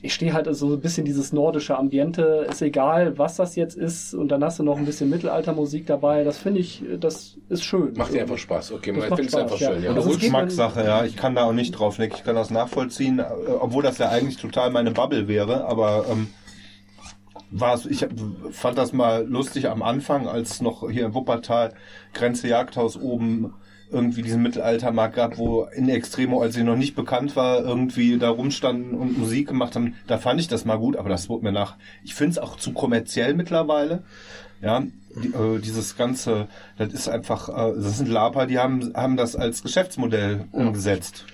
ich 0.03 0.15
stehe 0.15 0.33
halt 0.33 0.47
so 0.55 0.73
ein 0.75 0.81
bisschen 0.81 1.05
dieses 1.05 1.33
nordische 1.33 1.77
Ambiente, 1.79 2.47
ist 2.49 2.63
egal, 2.63 3.19
was 3.19 3.37
das 3.37 3.57
jetzt 3.57 3.77
ist, 3.77 4.15
und 4.15 4.29
dann 4.29 4.43
hast 4.45 4.59
du 4.59 4.63
noch 4.63 4.79
ein 4.79 4.85
bisschen 4.85 5.11
Mittelaltermusik 5.11 5.87
dabei, 5.87 6.25
das 6.25 6.39
finde 6.39 6.61
ich, 6.61 6.83
das 7.01 7.39
ist 7.49 7.65
schön. 7.65 7.93
Macht 7.97 8.13
dir 8.15 8.23
einfach 8.23 8.39
Spaß. 8.39 8.73
Okay, 8.73 8.93
Das 8.93 9.05
ich 9.05 9.11
macht 9.11 9.21
finde 9.21 9.29
es 9.29 9.35
einfach 9.35 9.57
Spaß, 9.57 9.69
schön. 9.75 9.83
ja. 9.83 9.91
Ja. 9.91 9.97
Also 9.97 10.11
es 10.11 10.15
geht 10.17 10.23
Geschmackssache, 10.23 10.85
ja. 10.85 11.05
Ich 11.05 11.17
kann 11.17 11.35
da 11.35 11.45
auch 11.45 11.53
nicht 11.53 11.73
drauf 11.73 11.99
legen. 11.99 12.15
Ich 12.17 12.25
kann 12.25 12.35
das 12.37 12.51
nachvollziehen, 12.51 13.19
äh, 13.19 13.25
obwohl 13.61 13.83
das 13.83 13.99
ja 13.99 14.09
eigentlich 14.11 14.37
total 14.37 14.71
meine 14.71 14.91
Bubble 14.93 15.29
wäre, 15.29 15.65
aber 15.67 16.07
ähm, 16.11 16.29
war's, 17.61 17.87
ich 17.87 18.07
fand 18.51 18.79
das 18.79 18.93
mal 18.93 19.27
lustig 19.27 19.69
am 19.69 19.83
Anfang, 19.83 20.27
als 20.27 20.61
noch 20.61 20.91
hier 20.91 21.07
in 21.07 21.15
Wuppertal 21.15 21.75
Grenze 22.13 22.49
Jagdhaus 22.49 22.97
oben 22.97 23.55
irgendwie 23.91 24.23
diesen 24.23 24.43
Mittelaltermarkt 24.43 25.15
gab, 25.15 25.39
wo 25.39 25.65
in 25.65 25.89
Extremo, 25.89 26.43
als 26.43 26.55
sie 26.55 26.65
noch 26.65 26.77
nicht 26.77 26.97
bekannt 26.97 27.37
war, 27.37 27.65
irgendwie 27.65 28.19
da 28.19 28.31
rumstanden 28.31 28.95
und 28.95 29.19
Musik 29.19 29.49
gemacht 29.49 29.77
haben. 29.77 29.95
Da 30.07 30.19
fand 30.19 30.41
ich 30.41 30.49
das 30.49 30.65
mal 30.65 30.79
gut, 30.79 30.97
aber 30.97 31.09
das 31.09 31.29
wurde 31.29 31.45
mir 31.45 31.53
nach. 31.53 31.77
Ich 32.03 32.15
finde 32.15 32.33
es 32.33 32.39
auch 32.39 32.57
zu 32.57 32.73
kommerziell 32.73 33.35
mittlerweile. 33.35 34.03
Ja, 34.65 34.83
die, 35.23 35.29
äh, 35.29 35.59
dieses 35.61 35.97
ganze, 35.97 36.49
das 36.79 36.93
ist 36.93 37.09
einfach, 37.09 37.49
äh, 37.49 37.75
das 37.77 37.99
sind 37.99 38.09
Laper, 38.09 38.47
die 38.47 38.59
haben, 38.59 38.93
haben 38.97 39.17
das 39.17 39.37
als 39.37 39.63
Geschäftsmodell 39.63 40.47
umgesetzt. 40.53 41.25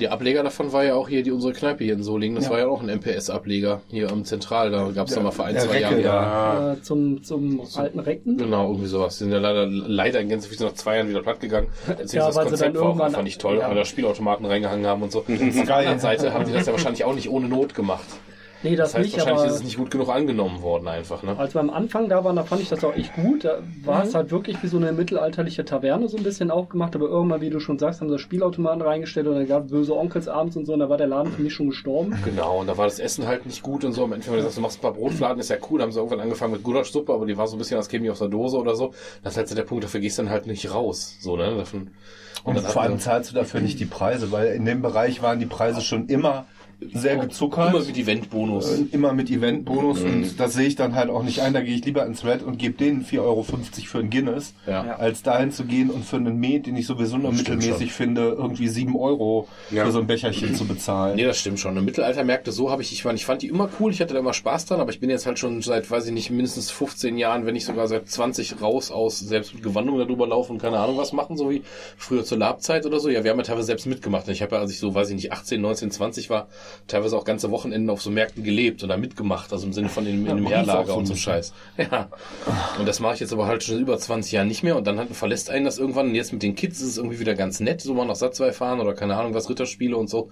Der 0.00 0.12
Ableger 0.12 0.42
davon 0.42 0.72
war 0.72 0.84
ja 0.84 0.94
auch 0.94 1.08
hier 1.08 1.22
die 1.22 1.30
unsere 1.30 1.52
Kneipe 1.52 1.84
hier 1.84 1.94
in 1.94 2.02
Solingen. 2.02 2.36
Das 2.36 2.46
Ja. 2.46 2.50
war 2.52 2.58
ja 2.60 2.66
auch 2.68 2.82
ein 2.82 2.88
MPS-Ableger 2.88 3.82
hier 3.88 4.10
am 4.10 4.24
Zentral. 4.24 4.70
Da 4.70 4.90
gab 4.90 5.08
es 5.08 5.14
da 5.14 5.20
mal 5.20 5.30
vor 5.32 5.44
ein, 5.44 5.58
zwei 5.58 5.84
Recke, 5.84 6.00
Jahren. 6.00 6.00
Ja. 6.02 6.72
äh, 6.74 6.82
zum, 6.82 7.22
zum 7.22 7.60
alten 7.74 7.98
Recken. 7.98 8.38
Genau, 8.38 8.68
irgendwie 8.68 8.86
sowas. 8.88 9.18
Die 9.18 9.24
sind 9.24 9.32
ja 9.32 9.38
leider, 9.38 9.66
leider 9.66 10.20
in 10.20 10.28
Gänze 10.28 10.48
nach 10.64 10.74
zwei 10.74 10.96
Jahren 10.96 11.08
wieder 11.08 11.22
platt 11.22 11.40
gegangen. 11.40 11.66
Ja, 11.86 12.26
das 12.26 12.36
Konzept 12.36 12.76
dann 12.76 12.82
war 12.82 12.88
auch 12.90 13.00
einfach 13.00 13.22
nicht 13.22 13.40
toll, 13.40 13.58
ja. 13.58 13.68
weil 13.68 13.74
da 13.76 13.84
Spielautomaten 13.84 14.46
reingehangen 14.46 14.86
haben 14.86 15.02
und 15.02 15.12
so. 15.12 15.18
Auf 15.20 15.26
der 15.26 15.76
anderen 15.76 15.98
Seite 15.98 16.32
haben 16.32 16.44
die 16.46 16.52
das 16.52 16.66
ja 16.66 16.72
wahrscheinlich 16.72 17.04
auch 17.04 17.14
nicht 17.14 17.28
ohne 17.28 17.48
Not 17.48 17.74
gemacht. 17.74 18.04
Nee, 18.62 18.74
das, 18.74 18.92
Das 18.92 19.00
heißt, 19.00 19.04
nicht, 19.04 19.16
wahrscheinlich 19.18 19.40
aber 19.40 19.50
ist 19.50 19.56
es 19.56 19.64
nicht 19.64 19.76
gut 19.76 19.90
genug 19.90 20.08
angenommen 20.08 20.62
worden 20.62 20.88
einfach. 20.88 21.22
Ne? 21.22 21.38
als 21.38 21.54
wir 21.54 21.60
am 21.60 21.70
Anfang 21.70 22.08
da 22.08 22.24
waren, 22.24 22.34
da 22.34 22.42
fand 22.42 22.60
ich 22.60 22.68
das 22.68 22.82
auch 22.82 22.94
echt 22.94 23.14
gut. 23.14 23.44
Da 23.44 23.58
war 23.84 24.02
es 24.02 24.14
halt 24.14 24.30
wirklich 24.30 24.62
wie 24.62 24.66
so 24.66 24.78
eine 24.78 24.92
mittelalterliche 24.92 25.64
Taverne 25.64 26.08
so 26.08 26.16
ein 26.16 26.24
bisschen 26.24 26.50
aufgemacht, 26.50 26.96
aber 26.96 27.06
irgendwann, 27.06 27.40
wie 27.40 27.50
du 27.50 27.60
schon 27.60 27.78
sagst, 27.78 28.00
haben 28.00 28.10
sie 28.10 28.18
Spielautomaten 28.18 28.82
reingestellt 28.82 29.28
und 29.28 29.34
dann 29.34 29.46
gab 29.46 29.66
es 29.66 29.70
böse 29.70 29.96
Onkels 29.96 30.28
abends 30.28 30.56
und 30.56 30.66
so 30.66 30.72
und 30.72 30.80
da 30.80 30.88
war 30.88 30.96
der 30.96 31.06
Laden 31.06 31.32
für 31.32 31.42
mich 31.42 31.54
schon 31.54 31.68
gestorben. 31.68 32.16
Genau, 32.24 32.60
und 32.60 32.66
da 32.66 32.76
war 32.76 32.86
das 32.86 32.98
Essen 32.98 33.26
halt 33.26 33.46
nicht 33.46 33.62
gut 33.62 33.84
und 33.84 33.92
so. 33.92 34.04
Am 34.04 34.12
Ende, 34.12 34.26
wenn 34.26 34.34
du 34.34 34.42
sagst, 34.42 34.56
du 34.56 34.60
machst 34.60 34.78
ein 34.78 34.82
paar 34.82 34.94
Brotfladen, 34.94 35.38
ist 35.38 35.50
ja 35.50 35.56
cool. 35.70 35.78
Da 35.78 35.84
haben 35.84 35.92
sie 35.92 35.98
irgendwann 35.98 36.20
angefangen 36.20 36.52
mit 36.52 36.62
Gulaschsuppe, 36.64 37.12
aber 37.12 37.26
die 37.26 37.36
war 37.36 37.46
so 37.46 37.56
ein 37.56 37.58
bisschen, 37.58 37.76
als 37.76 37.88
käme 37.88 38.04
die 38.04 38.10
aus 38.10 38.18
der 38.18 38.28
Dose 38.28 38.56
oder 38.56 38.74
so. 38.74 38.92
Das 39.22 39.34
ist 39.34 39.36
halt 39.36 39.48
so 39.48 39.54
der 39.54 39.62
Punkt, 39.62 39.84
dafür 39.84 40.00
gehst 40.00 40.18
du 40.18 40.22
dann 40.22 40.32
halt 40.32 40.46
nicht 40.46 40.74
raus. 40.74 41.16
So, 41.20 41.36
ne? 41.36 41.54
Davon, 41.56 41.90
Und 42.44 42.56
dann 42.56 42.64
vor 42.64 42.82
allem 42.82 42.98
zahlst 42.98 43.30
du 43.30 43.34
dafür 43.36 43.60
nicht 43.60 43.78
die 43.78 43.86
Preise, 43.86 44.32
weil 44.32 44.48
in 44.48 44.64
dem 44.64 44.82
Bereich 44.82 45.22
waren 45.22 45.38
die 45.38 45.46
Preise 45.46 45.80
schon 45.80 46.08
immer 46.08 46.46
sehr 46.92 47.16
gezuckert. 47.16 47.70
immer 47.74 47.84
mit 47.84 47.96
Eventbonus. 47.98 48.78
Äh, 48.78 48.84
immer 48.92 49.12
mit 49.12 49.30
Eventbonus 49.30 50.02
und 50.02 50.38
das 50.38 50.52
sehe 50.52 50.66
ich 50.66 50.76
dann 50.76 50.94
halt 50.94 51.10
auch 51.10 51.22
nicht 51.24 51.40
ein. 51.40 51.52
Da 51.52 51.60
gehe 51.60 51.74
ich 51.74 51.84
lieber 51.84 52.06
ins 52.06 52.24
Red 52.24 52.42
und 52.42 52.58
gebe 52.58 52.74
denen 52.76 53.04
4,50 53.04 53.20
Euro 53.20 53.42
für 53.42 53.98
ein 53.98 54.10
Guinness, 54.10 54.54
Ja. 54.66 54.96
als 54.96 55.22
dahin 55.22 55.50
zu 55.50 55.64
gehen 55.64 55.90
und 55.90 56.04
für 56.04 56.16
einen 56.16 56.38
Met, 56.38 56.66
den 56.66 56.76
ich 56.76 56.86
sowieso 56.86 57.16
nur 57.18 57.32
mittelmäßig 57.32 57.92
finde, 57.92 58.28
irgendwie 58.38 58.68
7 58.68 58.94
Euro 58.96 59.48
Ja. 59.70 59.84
für 59.86 59.92
so 59.92 59.98
ein 60.00 60.06
Becherchen 60.06 60.54
zu 60.54 60.66
bezahlen. 60.66 61.16
Nee, 61.16 61.24
das 61.24 61.38
stimmt 61.38 61.58
schon. 61.58 61.72
Eine 61.72 61.82
Mittelaltermärkte, 61.82 62.52
so 62.52 62.70
habe 62.70 62.82
ich, 62.82 62.92
ich, 62.92 63.04
meine, 63.04 63.16
ich 63.16 63.24
fand 63.24 63.42
die 63.42 63.48
immer 63.48 63.68
cool, 63.80 63.90
ich 63.92 64.00
hatte 64.00 64.14
da 64.14 64.20
immer 64.20 64.32
Spaß 64.34 64.66
dran, 64.66 64.80
aber 64.80 64.90
ich 64.90 65.00
bin 65.00 65.10
jetzt 65.10 65.26
halt 65.26 65.38
schon 65.38 65.62
seit, 65.62 65.90
weiß 65.90 66.06
ich 66.06 66.12
nicht, 66.12 66.30
mindestens 66.30 66.70
15 66.70 67.18
Jahren, 67.18 67.44
wenn 67.44 67.54
nicht 67.54 67.66
sogar 67.66 67.88
seit 67.88 68.08
20 68.08 68.62
raus 68.62 68.90
aus, 68.90 69.18
selbst 69.18 69.52
mit 69.54 69.62
Gewandung 69.64 69.98
darüber 69.98 70.26
laufen 70.26 70.52
und 70.52 70.62
keine 70.62 70.78
Ahnung 70.78 70.96
was 70.96 71.12
machen, 71.12 71.36
so 71.36 71.50
wie 71.50 71.62
früher 71.96 72.24
zur 72.24 72.38
Labzeit 72.38 72.86
oder 72.86 73.00
so. 73.00 73.08
Ja, 73.08 73.24
wir 73.24 73.30
haben 73.32 73.38
ja 73.38 73.44
teilweise 73.44 73.66
selbst 73.66 73.86
mitgemacht. 73.86 74.28
Ich 74.28 74.42
habe 74.42 74.54
ja, 74.54 74.60
als 74.62 74.70
ich 74.70 74.78
so, 74.78 74.94
weiß 74.94 75.08
ich 75.10 75.16
nicht, 75.16 75.32
18, 75.32 75.60
19, 75.60 75.90
20 75.90 76.30
war, 76.30 76.48
teilweise 76.86 77.16
auch 77.16 77.24
ganze 77.24 77.50
Wochenenden 77.50 77.90
auf 77.90 78.02
so 78.02 78.10
Märkten 78.10 78.44
gelebt 78.44 78.82
oder 78.82 78.96
mitgemacht, 78.96 79.52
also 79.52 79.66
im 79.66 79.72
Sinne 79.72 79.88
von 79.88 80.06
in, 80.06 80.26
in 80.26 80.30
einem 80.30 80.68
auch 80.68 80.86
so 80.86 80.94
und 80.94 81.06
so 81.06 81.14
Scheiß. 81.14 81.52
Ja. 81.78 82.08
Und 82.78 82.86
das 82.86 83.00
mache 83.00 83.14
ich 83.14 83.20
jetzt 83.20 83.32
aber 83.32 83.46
halt 83.46 83.62
schon 83.62 83.78
über 83.78 83.96
20 83.96 84.32
Jahre 84.32 84.46
nicht 84.46 84.62
mehr 84.62 84.76
und 84.76 84.86
dann 84.86 84.98
halt 84.98 85.10
verlässt 85.10 85.48
einen 85.50 85.64
das 85.64 85.78
irgendwann 85.78 86.08
und 86.08 86.14
jetzt 86.14 86.32
mit 86.32 86.42
den 86.42 86.54
Kids 86.54 86.80
ist 86.80 86.88
es 86.88 86.96
irgendwie 86.98 87.20
wieder 87.20 87.34
ganz 87.34 87.60
nett, 87.60 87.80
so 87.80 87.94
mal 87.94 88.04
nach 88.04 88.16
Satzwey 88.16 88.52
fahren 88.52 88.80
oder 88.80 88.94
keine 88.94 89.16
Ahnung 89.16 89.34
was, 89.34 89.48
Ritterspiele 89.48 89.96
und 89.96 90.08
so. 90.08 90.30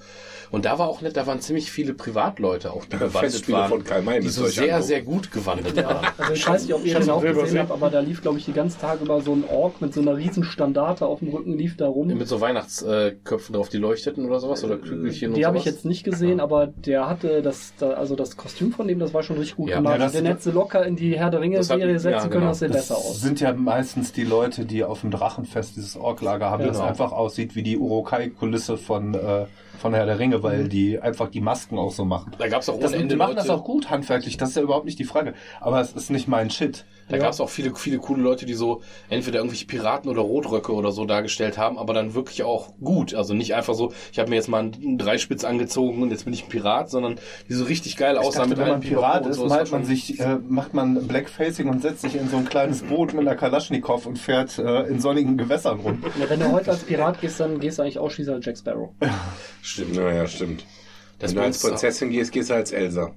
Und 0.51 0.65
da 0.65 0.79
war 0.79 0.89
auch 0.89 1.01
nett, 1.03 1.17
da 1.17 1.27
waren 1.27 1.41
ziemlich 1.41 1.71
viele 1.71 1.95
Privatleute 1.95 2.73
auch, 2.73 2.85
die 2.85 2.97
gewandelt 2.97 3.33
Festspiele 3.33 3.59
waren, 3.59 3.69
von 3.69 3.85
Karl 3.85 4.03
May 4.03 4.21
die 4.21 4.29
so 4.29 4.47
sehr, 4.47 4.65
angucken. 4.65 4.83
sehr 4.83 5.03
gut 5.03 5.31
gewandelt 5.33 5.77
waren. 5.77 6.07
Also 6.19 6.33
ich 6.33 6.49
weiß 6.49 6.63
nicht, 6.63 6.75
ob 6.75 6.85
ihr 6.85 6.93
Schon 6.93 7.03
den 7.03 7.11
auch 7.11 7.23
gesehen 7.23 7.47
sehen. 7.47 7.59
habt, 7.61 7.71
aber 7.71 7.91
da 7.91 8.01
lief, 8.01 8.23
glaube 8.23 8.39
ich, 8.39 8.45
die 8.45 8.53
ganze 8.53 8.79
Tag 8.79 9.01
über 9.01 9.21
so 9.21 9.33
ein 9.33 9.45
Ork 9.49 9.81
mit 9.81 9.93
so 9.95 10.01
einer 10.01 10.17
riesen 10.17 10.45
Standarte 10.45 11.07
auf 11.07 11.21
dem 11.21 11.29
Rücken, 11.29 11.57
lief 11.57 11.77
da 11.77 11.87
rum. 11.87 12.09
Mit 12.09 12.29
so 12.29 12.41
Weihnachtsköpfen 12.41 13.55
drauf, 13.55 13.69
die 13.69 13.79
leuchteten 13.79 14.25
oder 14.27 14.41
sowas 14.41 14.65
oder 14.65 14.77
Kügelchen 14.79 15.31
und 15.31 15.37
Die 15.37 15.47
habe 15.47 15.59
ich 15.59 15.65
jetzt 15.65 15.85
nicht 15.85 16.05
gesehen, 16.05 16.26
aber 16.41 16.67
der 16.67 17.09
hatte 17.09 17.43
das, 17.43 17.75
da, 17.79 17.91
also 17.91 18.17
das 18.17 18.37
Kostüm 18.37 18.73
von 18.73 18.87
dem, 18.89 18.99
das 18.99 19.13
war 19.15 19.23
schon 19.23 19.37
richtig 19.39 19.57
gut 19.57 19.71
Ja. 19.71 19.77
gemacht. 19.77 19.95
Ja, 19.95 19.99
das- 19.99 20.13
den 20.13 20.27
hättest 20.27 20.47
du 20.47 20.51
locker 20.53 20.85
in 20.85 20.97
die 20.97 21.19
Herr 21.19 21.31
der 21.31 21.41
Ringe 21.41 21.57
Das 21.59 21.71
hat- 21.71 21.79
Serie 21.79 21.93
ja, 21.95 21.99
setzen 21.99 22.21
können, 22.31 22.33
genau. 22.33 22.47
das 22.49 22.59
sieht 22.59 22.69
Das 22.71 22.77
besser 22.89 22.97
aus. 22.97 23.21
sind 23.21 23.41
ja 23.41 23.53
meistens 23.53 24.13
die 24.13 24.25
Leute, 24.25 24.65
die 24.65 24.85
auf 24.85 25.01
dem 25.03 25.11
Drachenfest 25.11 25.77
dieses 25.77 25.97
Orklager 25.97 26.51
haben, 26.51 26.61
Ja, 26.63 26.69
das 26.69 26.77
genau. 26.79 26.89
einfach 26.89 27.13
aussieht 27.13 27.55
wie 27.57 27.63
die 27.63 27.79
Urukai-Kulisse 27.79 28.77
von, 28.77 29.15
äh, 29.15 29.47
von 29.79 29.93
Herr 29.95 30.07
der 30.07 30.19
Ringe, 30.19 30.43
weil 30.43 30.69
die 30.69 30.99
einfach 30.99 31.29
die 31.29 31.41
Masken 31.41 31.79
auch 31.79 31.93
so 31.93 32.05
machen. 32.05 32.33
Da 32.39 32.49
gab's 32.49 32.69
auch 32.69 32.79
Das, 32.79 32.91
ohne 32.91 32.97
die 32.97 33.03
Ende 33.03 33.17
machen 33.17 33.35
Leute. 33.37 33.47
das 33.47 33.51
auch 33.51 33.63
gut 33.65 33.91
handwerklich, 33.91 34.37
das 34.37 34.51
ist 34.51 34.57
ja 34.57 34.63
überhaupt 34.63 34.87
nicht 34.87 34.99
die 34.99 35.05
Frage. 35.05 35.35
Aber 35.61 35.81
es 35.81 35.93
ist 35.93 36.11
nicht 36.11 36.29
mein 36.29 36.51
Shit. 36.51 36.85
Da 37.09 37.17
Ja. 37.17 37.23
gab 37.23 37.33
es 37.33 37.41
auch 37.41 37.49
viele, 37.49 37.75
viele 37.77 37.99
coole 37.99 38.23
Leute, 38.23 38.47
die 38.47 38.55
so 38.55 38.83
entweder 39.09 39.39
irgendwelche 39.39 39.67
Piraten 39.67 40.11
oder 40.11 40.23
Rotröcke 40.23 40.73
oder 40.73 40.91
so 40.91 41.05
dargestellt 41.05 41.57
haben, 41.57 41.79
aber 41.79 41.95
dann 41.95 42.15
wirklich 42.15 42.43
auch 42.43 42.71
gut. 42.81 43.15
Also 43.15 43.33
nicht 43.35 43.55
einfach 43.55 43.75
so, 43.75 43.93
ich 44.13 44.19
habe 44.19 44.31
mir 44.31 44.37
jetzt 44.37 44.49
mal 44.49 44.59
einen 44.59 44.99
Dreispitz 44.99 45.45
angezogen 45.45 46.03
und 46.03 46.11
jetzt 46.11 46.25
bin 46.25 46.33
ich 46.35 46.45
ein 46.45 46.49
Pirat, 46.49 46.91
sondern 46.91 47.21
die 47.49 47.55
so 47.55 47.65
richtig 47.65 47.97
geil 47.97 48.19
aussahen 48.19 48.51
dachte, 48.51 48.61
wenn 48.61 48.69
man 48.69 48.81
Pirat 48.81 49.25
und 49.25 49.31
ist, 49.31 49.37
so. 49.37 49.47
Malt 49.47 49.71
man 49.71 49.85
sich, 49.85 50.19
äh, 50.19 50.37
macht 50.49 50.75
man 50.75 51.07
Blackfacing 51.07 51.69
und 51.69 51.81
setzt 51.83 52.03
sich 52.03 52.17
in 52.17 52.29
so 52.29 52.39
ein 52.39 52.45
kleines 52.49 52.83
Boot 52.83 53.13
mit 53.15 53.21
einer 53.27 53.37
Kalaschnikow 53.37 54.05
und 54.07 54.19
fährt 54.19 54.59
äh, 54.59 54.83
in 54.89 54.99
sonnigen 55.01 55.37
Gewässern 55.37 55.81
rum. 55.81 56.03
Ja, 56.21 56.29
wenn 56.29 56.41
du 56.41 56.51
heute 56.51 56.71
als 56.73 56.83
Pirat 56.83 57.21
gehst, 57.21 57.39
dann 57.39 57.61
gehst 57.61 57.79
du 57.79 57.83
eigentlich 57.83 57.99
ausschließlich 57.99 58.35
als 58.35 58.45
Jack 58.47 58.59
Sparrow. 58.59 58.91
Stimmt. 59.63 59.95
Naja, 59.95 60.27
stimmt. 60.27 60.65
Das 61.19 61.31
Wenn 61.31 61.37
du 61.39 61.43
als 61.45 61.63
Prinzessin 61.63 62.11
gehst, 62.11 62.33
gehst 62.33 62.51
du 62.51 62.55
als 62.55 62.73
Elsa. 62.73 63.13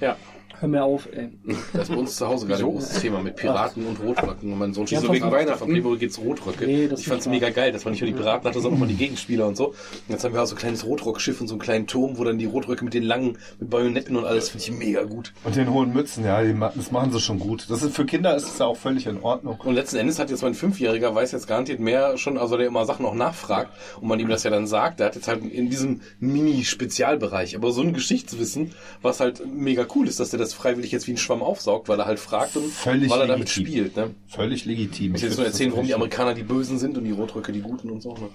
Ja, 0.00 0.16
Hör 0.64 0.68
mir 0.68 0.82
auf, 0.82 1.06
ey. 1.12 1.28
das 1.74 1.82
ist 1.82 1.88
bei 1.90 1.94
uns 1.94 2.16
zu 2.16 2.26
Hause 2.26 2.46
gerade 2.46 2.62
ein 2.64 2.70
großes 2.70 3.02
Thema 3.02 3.20
mit 3.20 3.36
Piraten 3.36 3.86
und 3.86 4.00
Rotröcken. 4.00 4.50
Und 4.50 4.58
mein 4.58 4.72
Sohn 4.72 4.86
Ja, 4.86 4.96
steht 4.96 5.08
so 5.08 5.12
wegen 5.12 5.26
Weihnachten. 5.26 5.40
Weihnachten. 5.40 5.58
Von 5.58 5.68
Playboy 5.68 5.98
geht's 5.98 6.18
Rotröcke. 6.18 6.64
Nee, 6.64 6.88
das 6.88 7.00
ich 7.00 7.06
fand's 7.06 7.26
mega 7.26 7.50
geil, 7.50 7.70
dass 7.70 7.84
man 7.84 7.92
nicht 7.92 8.00
nur 8.00 8.10
die 8.10 8.16
Piraten 8.16 8.48
hatte, 8.48 8.60
sondern 8.62 8.78
auch 8.78 8.86
mal 8.86 8.88
die 8.88 8.96
Gegenspieler 8.96 9.46
und 9.46 9.58
so. 9.58 9.68
Und 9.68 9.74
jetzt 10.08 10.24
haben 10.24 10.32
wir 10.32 10.42
auch 10.42 10.46
so 10.46 10.54
ein 10.54 10.58
kleines 10.58 10.86
Rotrockschiff 10.86 11.38
und 11.42 11.48
so 11.48 11.54
einen 11.54 11.60
kleinen 11.60 11.86
Turm, 11.86 12.16
wo 12.16 12.24
dann 12.24 12.38
die 12.38 12.46
Rotröcke 12.46 12.82
mit 12.82 12.94
den 12.94 13.02
langen, 13.02 13.36
mit 13.60 13.68
Bajonetten 13.68 14.16
und 14.16 14.24
alles, 14.24 14.48
finde 14.48 14.64
ich 14.64 14.70
mega 14.72 15.02
gut. 15.02 15.34
Und 15.44 15.54
den 15.54 15.70
hohen 15.70 15.92
Mützen, 15.92 16.24
ja, 16.24 16.42
das 16.42 16.90
machen 16.90 17.12
sie 17.12 17.20
schon 17.20 17.38
gut. 17.38 17.66
Das 17.68 17.82
ist, 17.82 17.94
für 17.94 18.06
Kinder 18.06 18.34
ist 18.34 18.44
es 18.44 18.58
ja 18.58 18.64
auch 18.64 18.78
völlig 18.78 19.06
in 19.06 19.22
Ordnung. 19.22 19.60
Und 19.62 19.74
letzten 19.74 19.98
Endes 19.98 20.18
hat 20.18 20.30
jetzt 20.30 20.40
mein 20.42 20.54
Fünfjähriger, 20.54 21.14
weiß 21.14 21.32
jetzt 21.32 21.46
garantiert 21.46 21.78
mehr 21.78 22.16
schon, 22.16 22.38
also 22.38 22.56
der 22.56 22.68
immer 22.68 22.86
Sachen 22.86 23.04
auch 23.04 23.14
nachfragt 23.14 23.70
und 24.00 24.08
man 24.08 24.18
ihm 24.18 24.28
das 24.28 24.44
ja 24.44 24.50
dann 24.50 24.66
sagt, 24.66 25.00
der 25.00 25.08
hat 25.08 25.14
jetzt 25.14 25.28
halt 25.28 25.44
in 25.44 25.68
diesem 25.68 26.00
Mini-Spezialbereich, 26.20 27.54
aber 27.54 27.70
so 27.70 27.82
ein 27.82 27.92
Geschichtswissen, 27.92 28.70
was 29.02 29.20
halt 29.20 29.42
mega 29.46 29.84
cool 29.94 30.08
ist, 30.08 30.20
dass 30.20 30.30
der 30.30 30.38
das 30.38 30.53
freiwillig 30.54 30.92
jetzt 30.92 31.06
wie 31.06 31.12
ein 31.12 31.16
Schwamm 31.18 31.42
aufsaugt, 31.42 31.88
weil 31.88 31.98
er 31.98 32.06
halt 32.06 32.18
fragt 32.18 32.56
und 32.56 32.70
Völlig 32.70 33.10
weil 33.10 33.20
er 33.20 33.26
damit 33.26 33.54
legitim. 33.56 33.66
spielt. 33.66 33.96
Ne? 33.96 34.10
Völlig 34.28 34.64
legitim. 34.64 35.14
Ich 35.14 35.22
will 35.22 35.28
jetzt 35.28 35.36
nur 35.38 35.46
erzählen, 35.46 35.72
warum 35.72 35.86
die 35.86 35.94
Amerikaner 35.94 36.34
die 36.34 36.42
Bösen 36.42 36.78
sind 36.78 36.96
und 36.96 37.04
die 37.04 37.10
Rotröcke 37.12 37.52
die 37.52 37.60
Guten 37.60 37.90
und 37.90 38.02
so. 38.02 38.14
ne? 38.14 38.28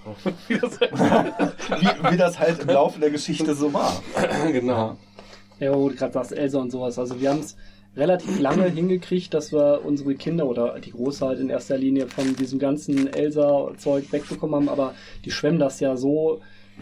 wie, 0.48 2.12
wie 2.12 2.16
das 2.16 2.38
halt 2.38 2.60
im 2.60 2.68
Laufe 2.68 3.00
der 3.00 3.10
Geschichte 3.10 3.54
so 3.54 3.72
war. 3.72 4.02
genau. 4.52 4.96
Ja, 5.58 5.74
wo 5.74 5.88
du 5.88 5.94
gerade 5.94 6.12
sagst, 6.12 6.32
Elsa 6.32 6.58
und 6.60 6.70
sowas. 6.70 6.98
Also 6.98 7.20
wir 7.20 7.30
haben 7.30 7.40
es 7.40 7.56
relativ 7.96 8.38
lange 8.38 8.68
hingekriegt, 8.68 9.34
dass 9.34 9.52
wir 9.52 9.82
unsere 9.84 10.14
Kinder 10.14 10.46
oder 10.46 10.78
die 10.78 10.92
Große 10.92 11.26
halt 11.26 11.40
in 11.40 11.50
erster 11.50 11.76
Linie 11.76 12.06
von 12.06 12.36
diesem 12.36 12.58
ganzen 12.58 13.12
Elsa-Zeug 13.12 14.12
wegbekommen 14.12 14.54
haben, 14.54 14.68
aber 14.68 14.94
die 15.24 15.30
schwemmen 15.30 15.58
das 15.58 15.80
ja 15.80 15.96
so 15.96 16.40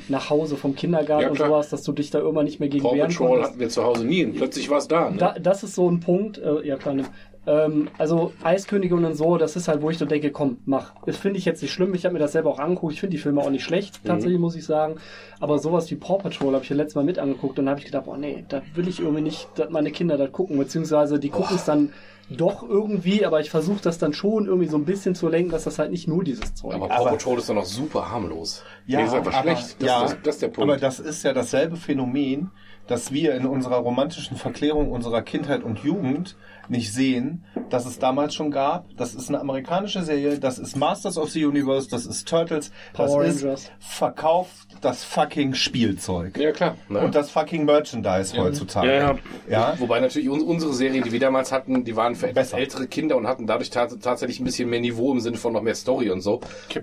nach 0.08 0.30
Hause 0.30 0.56
vom 0.56 0.74
Kindergarten 0.74 1.22
Ja, 1.22 1.30
und 1.30 1.38
sowas, 1.38 1.68
dass 1.70 1.82
du 1.82 1.92
dich 1.92 2.10
da 2.10 2.18
irgendwann 2.18 2.44
nicht 2.44 2.60
mehr 2.60 2.68
gegen 2.68 2.84
Paw 2.84 2.94
wehren 2.96 3.08
Patrol 3.08 3.28
konntest. 3.28 3.50
hatten 3.50 3.60
wir 3.60 3.68
zu 3.68 3.84
Hause 3.84 4.04
nie 4.04 4.24
und 4.24 4.36
plötzlich 4.36 4.70
war 4.70 4.78
es 4.78 4.88
da. 4.88 5.10
Ne? 5.10 5.16
Da, 5.18 5.34
das 5.38 5.62
ist 5.62 5.74
so 5.74 5.90
ein 5.90 6.00
Punkt, 6.00 6.38
äh, 6.38 6.66
ja 6.66 6.76
klar, 6.76 6.94
ne? 6.94 7.04
ähm, 7.46 7.88
also 7.96 8.32
Eiskönigin 8.42 9.04
und 9.04 9.14
so, 9.14 9.38
das 9.38 9.56
ist 9.56 9.68
halt, 9.68 9.80
wo 9.80 9.90
ich 9.90 9.98
so 9.98 10.04
denke, 10.04 10.30
komm, 10.30 10.58
mach. 10.66 10.92
Das 11.06 11.16
finde 11.16 11.38
ich 11.38 11.44
jetzt 11.44 11.62
nicht 11.62 11.72
schlimm, 11.72 11.94
ich 11.94 12.04
habe 12.04 12.12
mir 12.12 12.18
das 12.18 12.32
selber 12.32 12.50
auch 12.50 12.58
angeguckt, 12.58 12.92
ich 12.92 13.00
finde 13.00 13.16
die 13.16 13.22
Filme 13.22 13.40
auch 13.40 13.50
nicht 13.50 13.64
schlecht, 13.64 14.04
tatsächlich 14.04 14.38
muss 14.38 14.54
ich 14.54 14.64
sagen, 14.64 14.96
aber 15.40 15.58
sowas 15.58 15.90
wie 15.90 15.96
Paw 15.96 16.18
Patrol 16.18 16.54
habe 16.54 16.62
ich 16.62 16.70
ja 16.70 16.76
letztes 16.76 16.96
Mal 16.96 17.04
mit 17.04 17.18
angeguckt 17.18 17.58
und 17.58 17.64
da 17.64 17.70
habe 17.70 17.80
ich 17.80 17.86
gedacht, 17.86 18.04
oh 18.06 18.16
nee, 18.16 18.44
da 18.48 18.62
will 18.74 18.86
ich 18.86 19.00
irgendwie 19.00 19.22
nicht, 19.22 19.48
dass 19.56 19.70
meine 19.70 19.90
Kinder 19.90 20.16
das 20.18 20.30
gucken, 20.30 20.58
beziehungsweise 20.58 21.18
die 21.18 21.30
gucken 21.30 21.56
es 21.56 21.64
dann 21.64 21.92
doch 22.30 22.62
irgendwie, 22.62 23.24
aber 23.24 23.40
ich 23.40 23.50
versuche 23.50 23.80
das 23.82 23.98
dann 23.98 24.12
schon 24.12 24.46
irgendwie 24.46 24.68
so 24.68 24.76
ein 24.76 24.84
bisschen 24.84 25.14
zu 25.14 25.28
lenken, 25.28 25.50
dass 25.50 25.64
das 25.64 25.78
halt 25.78 25.90
nicht 25.90 26.06
nur 26.08 26.22
dieses 26.24 26.54
Zeug 26.54 26.74
Aber 26.74 26.86
ist. 26.86 26.90
Paw 26.96 27.04
Patrol 27.10 27.38
ist 27.38 27.48
doch 27.48 27.54
noch 27.54 27.64
super 27.64 28.10
harmlos. 28.10 28.62
Nee, 28.86 29.02
ist 29.02 29.14
einfach 29.14 29.40
schlecht. 29.42 29.76
Das- 29.80 29.86
ja, 29.88 30.02
das- 30.02 30.16
das 30.22 30.34
ist 30.36 30.42
der 30.42 30.48
Punkt. 30.48 30.70
Aber 30.70 30.76
das 30.78 31.00
ist 31.00 31.22
ja 31.24 31.32
dasselbe 31.32 31.76
Phänomen, 31.76 32.50
dass 32.86 33.12
wir 33.12 33.34
in 33.34 33.46
unserer 33.46 33.76
romantischen 33.76 34.36
Verklärung 34.36 34.90
unserer 34.92 35.22
Kindheit 35.22 35.62
und 35.62 35.78
Jugend 35.80 36.36
nicht 36.70 36.92
sehen, 36.92 37.44
dass 37.70 37.86
es 37.86 37.98
damals 37.98 38.34
schon 38.34 38.50
gab. 38.50 38.86
Das 38.96 39.14
ist 39.14 39.28
eine 39.28 39.40
amerikanische 39.40 40.02
Serie, 40.02 40.38
das 40.38 40.58
ist 40.58 40.76
Masters 40.76 41.18
of 41.18 41.30
the 41.30 41.44
Universe, 41.44 41.88
das 41.88 42.06
ist 42.06 42.28
Turtles, 42.28 42.70
das 42.94 43.12
Power 43.12 43.24
ist 43.24 43.42
Rangers. 43.42 43.70
verkauft 43.78 44.68
das 44.80 45.04
fucking 45.04 45.54
Spielzeug. 45.54 46.38
Ja, 46.38 46.52
klar. 46.52 46.76
Ne? 46.88 47.00
Und 47.00 47.14
das 47.14 47.30
fucking 47.30 47.64
Merchandise 47.64 48.36
heutzutage. 48.36 48.88
Ja, 48.88 48.94
ja. 48.94 49.18
ja. 49.48 49.74
Wobei 49.78 50.00
natürlich 50.00 50.28
uns, 50.28 50.42
unsere 50.42 50.72
Serien, 50.72 51.02
die 51.04 51.12
wir 51.12 51.20
damals 51.20 51.52
hatten, 51.52 51.84
die 51.84 51.96
waren 51.96 52.14
für 52.14 52.28
etwas 52.28 52.50
Besser. 52.50 52.58
ältere 52.58 52.86
Kinder 52.86 53.16
und 53.16 53.26
hatten 53.26 53.46
dadurch 53.46 53.70
tats 53.70 53.98
tatsächlich 54.00 54.40
ein 54.40 54.44
bisschen 54.44 54.68
mehr 54.68 54.80
Niveau 54.80 55.12
im 55.12 55.20
Sinne 55.20 55.36
von 55.36 55.52
noch 55.52 55.62
mehr 55.62 55.74
Story 55.74 56.10
und 56.10 56.20
so. 56.20 56.40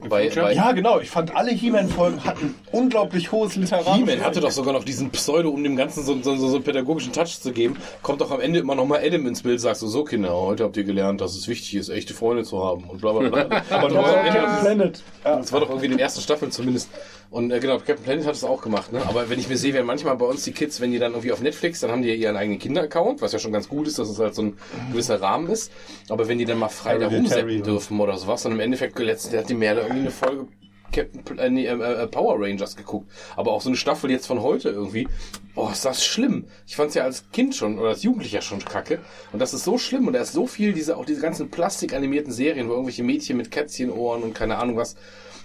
Bei, 0.09 0.29
bei 0.29 0.53
Ja, 0.53 0.71
genau. 0.73 0.99
Ich 0.99 1.09
fand 1.09 1.36
alle 1.36 1.51
He-Man-Folgen 1.51 2.23
hatten 2.23 2.55
unglaublich 2.71 3.31
hohes 3.31 3.55
literarisches. 3.55 3.95
He-Man 3.95 4.23
hatte 4.23 4.39
doch 4.39 4.51
sogar 4.51 4.73
noch 4.73 4.83
diesen 4.83 5.09
Pseudo, 5.11 5.49
um 5.49 5.63
dem 5.63 5.75
Ganzen 5.75 6.03
so, 6.03 6.21
so, 6.21 6.36
so, 6.36 6.47
so 6.47 6.55
einen 6.55 6.63
pädagogischen 6.63 7.13
Touch 7.13 7.39
zu 7.39 7.51
geben. 7.51 7.77
Kommt 8.01 8.21
doch 8.21 8.31
am 8.31 8.39
Ende 8.39 8.59
immer 8.59 8.75
noch 8.75 8.86
mal 8.86 8.99
Adam 9.03 9.25
ins 9.27 9.43
Bild, 9.43 9.61
sagst 9.76 9.82
du, 9.84 9.88
so 9.88 10.03
Kinder, 10.05 10.34
heute 10.34 10.63
habt 10.63 10.78
ihr 10.78 10.86
gelernt, 10.86 11.19
dass 11.19 11.36
es 11.36 11.47
wichtig 11.49 11.76
ist, 11.76 11.89
echte 11.89 12.13
Freunde 12.13 12.43
zu 12.43 12.63
haben 12.63 12.86
und 12.86 13.01
bla 13.01 13.11
bla 13.11 13.30
bla. 13.30 13.61
Aber 13.69 13.91
Ja, 13.91 14.01
Captain 14.23 14.59
Planet. 14.61 15.03
Das 15.23 15.51
war 15.51 15.59
doch 15.59 15.67
irgendwie 15.69 15.86
in 15.88 15.91
den 15.91 15.99
ersten 15.99 16.21
Staffeln 16.21 16.49
zumindest. 16.51 16.89
Und 17.30 17.51
äh, 17.51 17.59
genau, 17.59 17.78
Captain 17.78 18.03
Planet 18.03 18.26
hat 18.26 18.36
es 18.36 18.43
auch 18.45 18.61
gemacht. 18.61 18.93
Ne? 18.93 19.01
Aber 19.05 19.30
wenn 19.30 19.38
ich 19.38 19.49
mir 19.49 19.57
sehe, 19.57 19.73
wenn 19.73 19.86
manchmal 19.86 20.15
bei 20.15 20.26
uns 20.26 20.43
die 20.45 20.53
Kids, 20.53 20.80
wenn 20.80 20.91
die 20.91 20.99
dann 20.99 21.11
irgendwie 21.11 21.34
auf 21.34 21.41
Netflix, 21.41 21.82
dann 21.82 21.91
haben 21.91 22.01
die 22.01 22.07
ja 22.07 22.15
ihren 22.15 22.38
eigenen 22.38 22.57
Kinder-Account, 22.59 23.21
was 23.21 23.34
ja 23.34 23.39
schon 23.39 23.51
ganz 23.51 23.67
gut 23.67 23.88
ist, 23.88 23.99
dass 23.99 24.09
es 24.09 24.17
halt 24.17 24.34
so 24.34 24.43
ein 24.43 24.57
gewisser 24.91 25.21
Rahmen 25.21 25.49
ist. 25.49 25.71
Aber 26.07 26.28
wenn 26.30 26.38
die 26.38 26.45
dann 26.45 26.59
mal 26.59 26.69
frei 26.69 26.97
da 26.97 27.07
rumseppen 27.07 27.57
und- 27.57 27.65
dürfen 27.65 27.99
oder 27.99 28.17
sowas, 28.17 28.45
und 28.45 28.53
im 28.53 28.59
Endeffekt 28.61 28.97
letztens 28.99 29.36
hat 29.36 29.49
die 29.49 29.55
mehr 29.55 29.76
da 29.76 29.82
irgendwie 29.82 30.01
eine 30.01 30.11
Folge 30.11 30.47
Captain 30.95 31.37
äh, 31.37 31.49
nee, 31.49 31.65
äh, 31.65 31.73
äh, 31.73 32.07
Power 32.07 32.39
Rangers 32.39 32.75
geguckt. 32.75 33.11
Aber 33.35 33.51
auch 33.51 33.61
so 33.61 33.69
eine 33.69 33.77
Staffel 33.77 34.09
jetzt 34.11 34.27
von 34.27 34.41
heute 34.41 34.69
irgendwie. 34.69 35.07
Oh, 35.55 35.69
ist 35.71 35.85
das 35.85 36.05
schlimm. 36.05 36.45
Ich 36.67 36.75
fand's 36.75 36.95
ja 36.95 37.03
als 37.03 37.29
Kind 37.31 37.55
schon 37.55 37.77
oder 37.79 37.89
als 37.89 38.03
Jugendlicher 38.03 38.41
schon 38.41 38.63
kacke. 38.63 38.99
Und 39.31 39.39
das 39.39 39.53
ist 39.53 39.63
so 39.63 39.77
schlimm. 39.77 40.07
Und 40.07 40.13
da 40.13 40.21
ist 40.21 40.33
so 40.33 40.47
viel, 40.47 40.73
diese, 40.73 40.97
auch 40.97 41.05
diese 41.05 41.21
ganzen 41.21 41.49
plastikanimierten 41.49 42.31
Serien, 42.31 42.67
wo 42.67 42.71
irgendwelche 42.73 43.03
Mädchen 43.03 43.37
mit 43.37 43.51
Kätzchenohren 43.51 44.23
und 44.23 44.33
keine 44.33 44.57
Ahnung 44.57 44.77
was. 44.77 44.95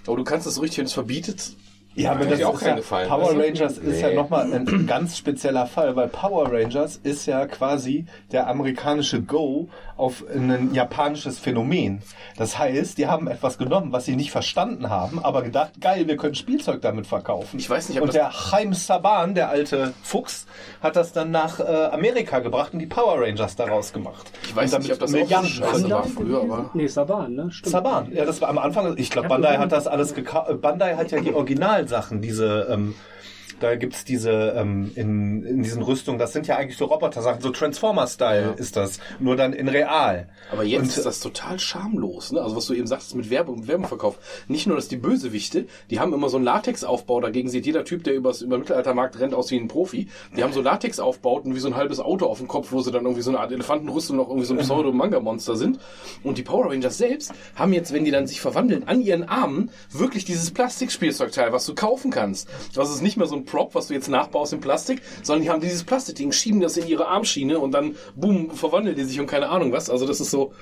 Aber 0.07 0.17
du 0.17 0.23
kannst 0.23 0.47
es 0.47 0.55
so 0.55 0.61
richtig, 0.61 0.79
wenn 0.79 0.85
es 0.85 0.93
verbietet, 0.93 1.55
Ja, 1.93 2.11
aber 2.11 2.21
Hat 2.25 2.31
das 2.31 2.43
auch 2.43 2.53
ist 2.53 2.59
keinen 2.61 2.69
ja, 2.69 2.75
gefallen, 2.77 3.09
Power? 3.09 3.37
Rangers 3.37 3.77
ist 3.77 4.01
ja 4.01 4.13
nochmal 4.13 4.51
ein 4.53 4.87
ganz 4.87 5.17
spezieller 5.17 5.67
Fall, 5.67 5.95
weil 5.95 6.07
Power 6.07 6.51
Rangers 6.51 6.99
ist 7.03 7.25
ja 7.25 7.45
quasi 7.47 8.05
der 8.31 8.47
amerikanische 8.47 9.21
Go 9.21 9.67
auf 10.01 10.25
ein 10.33 10.73
japanisches 10.73 11.37
Phänomen. 11.37 12.01
Das 12.35 12.57
heißt, 12.57 12.97
die 12.97 13.05
haben 13.05 13.27
etwas 13.27 13.59
genommen, 13.59 13.91
was 13.91 14.05
sie 14.05 14.15
nicht 14.15 14.31
verstanden 14.31 14.89
haben, 14.89 15.23
aber 15.23 15.43
gedacht, 15.43 15.79
geil, 15.79 16.07
wir 16.07 16.17
können 16.17 16.33
Spielzeug 16.33 16.81
damit 16.81 17.05
verkaufen. 17.05 17.59
Ich 17.59 17.69
weiß 17.69 17.89
nicht, 17.89 17.99
ob 17.99 18.05
Und 18.05 18.13
der 18.15 18.31
Chaim 18.31 18.73
Saban, 18.73 19.35
der 19.35 19.49
alte 19.49 19.93
Fuchs, 20.01 20.47
hat 20.81 20.95
das 20.95 21.13
dann 21.13 21.29
nach 21.29 21.59
äh, 21.59 21.63
Amerika 21.63 22.39
gebracht 22.39 22.73
und 22.73 22.79
die 22.79 22.87
Power 22.87 23.21
Rangers 23.21 23.55
daraus 23.55 23.93
gemacht. 23.93 24.31
Ich 24.43 24.55
weiß 24.55 24.79
nicht, 24.79 24.91
ob 24.91 24.99
das 24.99 25.11
auch 25.11 25.17
Milliarden 25.17 25.49
so 25.49 25.63
scheiße 25.63 25.89
war 25.89 26.03
früher, 26.03 26.41
aber. 26.41 26.71
Nee, 26.73 26.87
Saban, 26.87 27.35
ne? 27.35 27.51
Stimmt. 27.51 27.71
Saban, 27.71 28.11
ja, 28.11 28.25
das 28.25 28.41
war 28.41 28.49
am 28.49 28.57
Anfang, 28.57 28.97
ich 28.97 29.11
glaube, 29.11 29.27
Bandai 29.27 29.57
hat 29.57 29.71
das 29.71 29.85
alles 29.85 30.15
gekauft. 30.15 30.61
Bandai 30.61 30.95
hat 30.95 31.11
ja 31.11 31.21
die 31.21 31.33
Originalsachen, 31.33 32.21
diese, 32.21 32.67
ähm, 32.71 32.95
da 33.61 33.75
gibt's 33.75 34.03
diese, 34.03 34.53
ähm, 34.57 34.91
in, 34.95 35.43
in 35.43 35.63
diesen 35.63 35.81
Rüstungen, 35.81 36.19
das 36.19 36.33
sind 36.33 36.47
ja 36.47 36.57
eigentlich 36.57 36.77
so 36.77 36.85
Roboter-Sachen, 36.85 37.41
so 37.41 37.49
Transformer-Style 37.51 38.55
ist 38.57 38.75
das, 38.75 38.99
nur 39.19 39.35
dann 39.35 39.53
in 39.53 39.67
real. 39.67 40.27
Aber 40.51 40.63
jetzt 40.63 40.81
Und- 40.81 40.87
ist 40.97 41.05
das 41.05 41.19
total 41.19 41.59
schamlos, 41.59 42.31
ne? 42.31 42.41
Also 42.41 42.55
was 42.55 42.65
du 42.65 42.73
eben 42.73 42.87
sagst 42.87 43.15
mit 43.15 43.29
Werbung 43.29 43.59
und 43.59 43.67
Werbeverkauf. 43.67 44.17
Nicht 44.47 44.67
nur, 44.67 44.75
dass 44.75 44.87
die 44.87 44.97
Bösewichte, 44.97 45.65
die 45.89 45.99
haben 45.99 46.13
immer 46.13 46.29
so 46.29 46.37
einen 46.37 46.45
Latexaufbau, 46.45 47.21
dagegen 47.21 47.49
sieht 47.49 47.65
jeder 47.65 47.83
Typ, 47.85 48.03
der 48.03 48.15
übers, 48.15 48.41
über 48.41 48.57
den 48.57 48.61
Mittelaltermarkt 48.61 49.19
rennt, 49.19 49.33
aus 49.33 49.51
wie 49.51 49.57
ein 49.57 49.67
Profi. 49.67 50.07
Die 50.35 50.43
haben 50.43 50.53
so 50.53 50.61
Latexaufbauten 50.61 51.55
wie 51.55 51.59
so 51.59 51.67
ein 51.67 51.75
halbes 51.75 51.99
Auto 51.99 52.25
auf 52.25 52.39
dem 52.39 52.47
Kopf, 52.47 52.71
wo 52.71 52.81
sie 52.81 52.91
dann 52.91 53.03
irgendwie 53.03 53.21
so 53.21 53.29
eine 53.31 53.39
Art 53.39 53.51
Elefantenrüstung 53.51 54.17
noch 54.17 54.27
irgendwie 54.29 54.45
so 54.45 54.53
ein 54.53 54.59
Pseudo-Manga-Monster 54.61 55.55
sind. 55.55 55.79
Und 56.23 56.37
die 56.37 56.43
Power 56.43 56.69
Rangers 56.71 56.97
selbst 56.97 57.31
haben 57.55 57.73
jetzt, 57.73 57.93
wenn 57.93 58.03
die 58.05 58.11
dann 58.11 58.27
sich 58.27 58.41
verwandeln, 58.41 58.87
an 58.87 59.01
ihren 59.01 59.23
Armen 59.23 59.69
wirklich 59.91 60.25
dieses 60.25 60.51
Plastikspielzeugteil, 60.51 61.51
was 61.53 61.65
du 61.65 61.75
kaufen 61.75 62.11
kannst. 62.11 62.47
Das 62.73 62.89
ist 62.89 63.01
nicht 63.01 63.17
mehr 63.17 63.27
so 63.27 63.35
ein 63.35 63.45
Prop, 63.51 63.75
was 63.75 63.87
du 63.87 63.93
jetzt 63.93 64.07
nachbaust 64.07 64.53
in 64.53 64.61
Plastik, 64.61 65.01
sondern 65.23 65.43
die 65.43 65.49
haben 65.49 65.59
dieses 65.61 65.83
Plastikding, 65.83 66.31
schieben 66.31 66.61
das 66.61 66.77
in 66.77 66.87
ihre 66.87 67.07
Armschiene 67.07 67.59
und 67.59 67.71
dann, 67.71 67.95
boom, 68.15 68.51
verwandeln 68.51 68.95
die 68.95 69.03
sich 69.03 69.19
und 69.19 69.27
keine 69.27 69.49
Ahnung 69.49 69.71
was. 69.73 69.89
Also 69.89 70.07
das 70.07 70.21
ist 70.21 70.31
so 70.31 70.53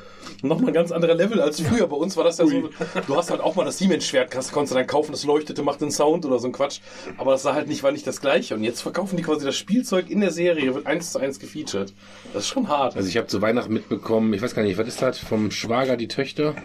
nochmal 0.42 0.70
ein 0.70 0.74
ganz 0.74 0.92
anderer 0.92 1.14
Level 1.14 1.40
als 1.40 1.62
früher. 1.62 1.88
Bei 1.88 1.96
uns 1.96 2.18
war 2.18 2.24
das 2.24 2.40
ja 2.40 2.48
so, 2.48 2.70
du 3.08 3.16
hast 3.16 3.30
halt 3.30 3.42
auch 3.42 3.56
mal 3.56 3.66
das 3.66 3.78
Siemens-Schwert, 3.78 4.32
konntest 4.32 4.72
du 4.72 4.76
dann 4.76 4.88
kaufen, 4.88 5.12
das 5.12 5.24
leuchtete, 5.24 5.62
macht 5.62 5.82
einen 5.82 5.92
Sound 5.92 6.26
oder 6.26 6.40
so 6.40 6.48
ein 6.48 6.52
Quatsch. 6.52 6.80
Aber 7.18 7.32
das 7.32 7.46
war 7.46 7.54
halt 7.54 7.68
nicht, 7.68 7.84
war 7.84 7.92
nicht 7.92 8.08
das 8.08 8.22
Gleiche. 8.22 8.56
Und 8.56 8.64
jetzt 8.64 8.82
verkaufen 8.82 9.16
die 9.18 9.24
quasi 9.24 9.46
das 9.46 9.56
Spielzeug 9.56 10.10
in 10.10 10.20
der 10.22 10.32
Serie, 10.32 10.74
wird 10.74 10.88
eins 10.88 11.12
zu 11.12 11.20
eins 11.20 11.40
gefeatured. 11.40 11.94
Das 12.34 12.44
ist 12.44 12.50
schon 12.50 12.68
hart. 12.68 12.96
Also 12.96 13.08
ich 13.08 13.18
habe 13.18 13.28
zu 13.28 13.42
Weihnachten 13.42 13.72
mitbekommen, 13.74 14.34
ich 14.34 14.42
weiß 14.42 14.56
gar 14.56 14.64
nicht, 14.64 14.78
was 14.78 14.88
ist 14.88 15.02
das? 15.02 15.20
Vom 15.20 15.52
Schwager 15.52 15.96
die 15.98 16.08
Töchter? 16.08 16.56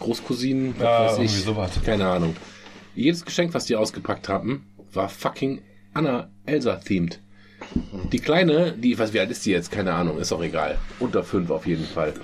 Großcousinen? 0.00 0.74
Was 0.78 0.82
Ja, 0.84 1.04
weiß 1.04 1.12
irgendwie 1.18 1.24
ich. 1.38 1.44
sowas. 1.44 1.70
Keine 1.84 2.06
Ahnung. 2.08 2.36
Jedes 2.96 3.26
Geschenk, 3.26 3.52
was 3.52 3.66
die 3.66 3.76
ausgepackt 3.76 4.26
haben, 4.30 4.66
war 4.90 5.10
fucking 5.10 5.60
Anna 5.92 6.30
Elsa-themed. 6.46 7.20
Die 8.10 8.20
Kleine, 8.20 8.72
die, 8.72 8.98
was, 8.98 9.12
wie 9.12 9.20
alt 9.20 9.30
ist 9.30 9.44
die 9.44 9.50
jetzt? 9.50 9.70
Keine 9.70 9.92
Ahnung, 9.92 10.18
ist 10.18 10.32
auch 10.32 10.42
egal. 10.42 10.78
Unter 10.98 11.22
fünf 11.22 11.50
auf 11.50 11.66
jeden 11.66 11.84
Fall. 11.84 12.14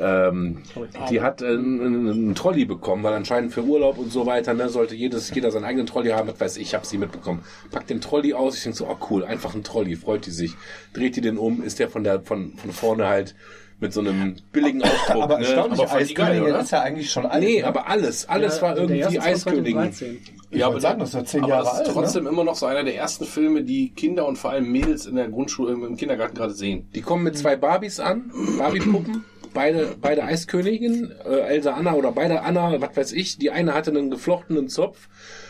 Ähm, 0.00 0.62
die 1.10 1.20
hat 1.20 1.42
äh, 1.42 1.46
einen, 1.46 2.08
einen 2.08 2.34
Trolley 2.34 2.64
bekommen, 2.64 3.04
weil 3.04 3.12
anscheinend 3.12 3.52
für 3.52 3.62
Urlaub 3.62 3.98
und 3.98 4.10
so 4.10 4.26
weiter, 4.26 4.52
ne, 4.54 4.68
sollte 4.68 4.96
jedes, 4.96 5.32
jeder 5.32 5.52
seinen 5.52 5.64
eigenen 5.64 5.86
Trolley 5.86 6.10
haben, 6.10 6.28
was 6.28 6.40
weiß 6.40 6.56
ich, 6.56 6.62
ich 6.64 6.74
habe 6.74 6.86
sie 6.86 6.98
mitbekommen. 6.98 7.44
Packt 7.70 7.90
den 7.90 8.00
Trolley 8.00 8.34
aus, 8.34 8.56
ich 8.56 8.64
denke 8.64 8.78
so, 8.78 8.88
oh 8.88 8.96
cool, 9.10 9.24
einfach 9.24 9.54
ein 9.54 9.62
Trolley, 9.62 9.94
freut 9.94 10.26
die 10.26 10.30
sich. 10.32 10.54
Dreht 10.92 11.14
die 11.14 11.20
den 11.20 11.38
um, 11.38 11.62
ist 11.62 11.78
der 11.78 11.88
von 11.88 12.02
der, 12.02 12.22
von, 12.22 12.56
von 12.56 12.72
vorne 12.72 13.06
halt 13.06 13.36
mit 13.78 13.92
so 13.92 14.00
einem 14.00 14.36
billigen 14.52 14.82
Ausdruck. 14.82 15.22
Aber 15.22 15.38
ne? 15.38 15.44
erstaunlich, 15.44 15.80
aber 15.80 15.92
Eiskönigin 15.92 16.54
ist 16.54 16.70
ja 16.70 16.80
eigentlich 16.80 17.10
schon 17.10 17.26
alt. 17.26 17.42
Nee, 17.42 17.60
ne? 17.60 17.66
aber 17.66 17.88
alles, 17.88 18.28
alles 18.28 18.56
Ja, 18.56 18.62
war 18.62 18.76
irgendwie 18.76 19.20
Eiskönigin. 19.20 19.92
2013. 19.92 20.18
Ich 20.50 20.58
Ja, 20.58 20.68
wollte 20.68 20.80
sagen, 20.80 21.00
das 21.00 21.10
ist 21.10 21.14
ja 21.14 21.24
zehn 21.24 21.40
aber 21.42 21.50
Jahre 21.50 21.64
das 21.64 21.72
ist 21.72 21.78
alt. 21.80 21.88
Ne? 21.88 21.92
trotzdem 21.94 22.26
immer 22.26 22.44
noch 22.44 22.54
so 22.54 22.66
einer 22.66 22.84
der 22.84 22.96
ersten 22.96 23.24
Filme, 23.26 23.62
die 23.64 23.90
Kinder 23.90 24.26
und 24.26 24.36
vor 24.38 24.50
allem 24.50 24.70
Mädels 24.70 25.06
in 25.06 25.16
der 25.16 25.28
Grundschule, 25.28 25.72
im 25.72 25.96
Kindergarten 25.96 26.34
gerade 26.34 26.54
sehen. 26.54 26.88
Die 26.94 27.02
kommen 27.02 27.24
mit 27.24 27.36
zwei 27.36 27.56
Barbies 27.56 28.00
an, 28.00 28.30
Barbie-Puppen, 28.58 29.24
beide, 29.52 29.94
beide 30.00 30.22
Eiskönigin, 30.24 31.12
äh, 31.26 31.40
Elsa 31.40 31.72
Anna 31.72 31.94
oder 31.94 32.12
beide 32.12 32.42
Anna, 32.42 32.80
was 32.80 32.96
weiß 32.96 33.12
ich. 33.12 33.38
Die 33.38 33.50
eine 33.50 33.74
hatte 33.74 33.90
einen 33.90 34.10
geflochtenen 34.10 34.68
Zopf 34.68 35.08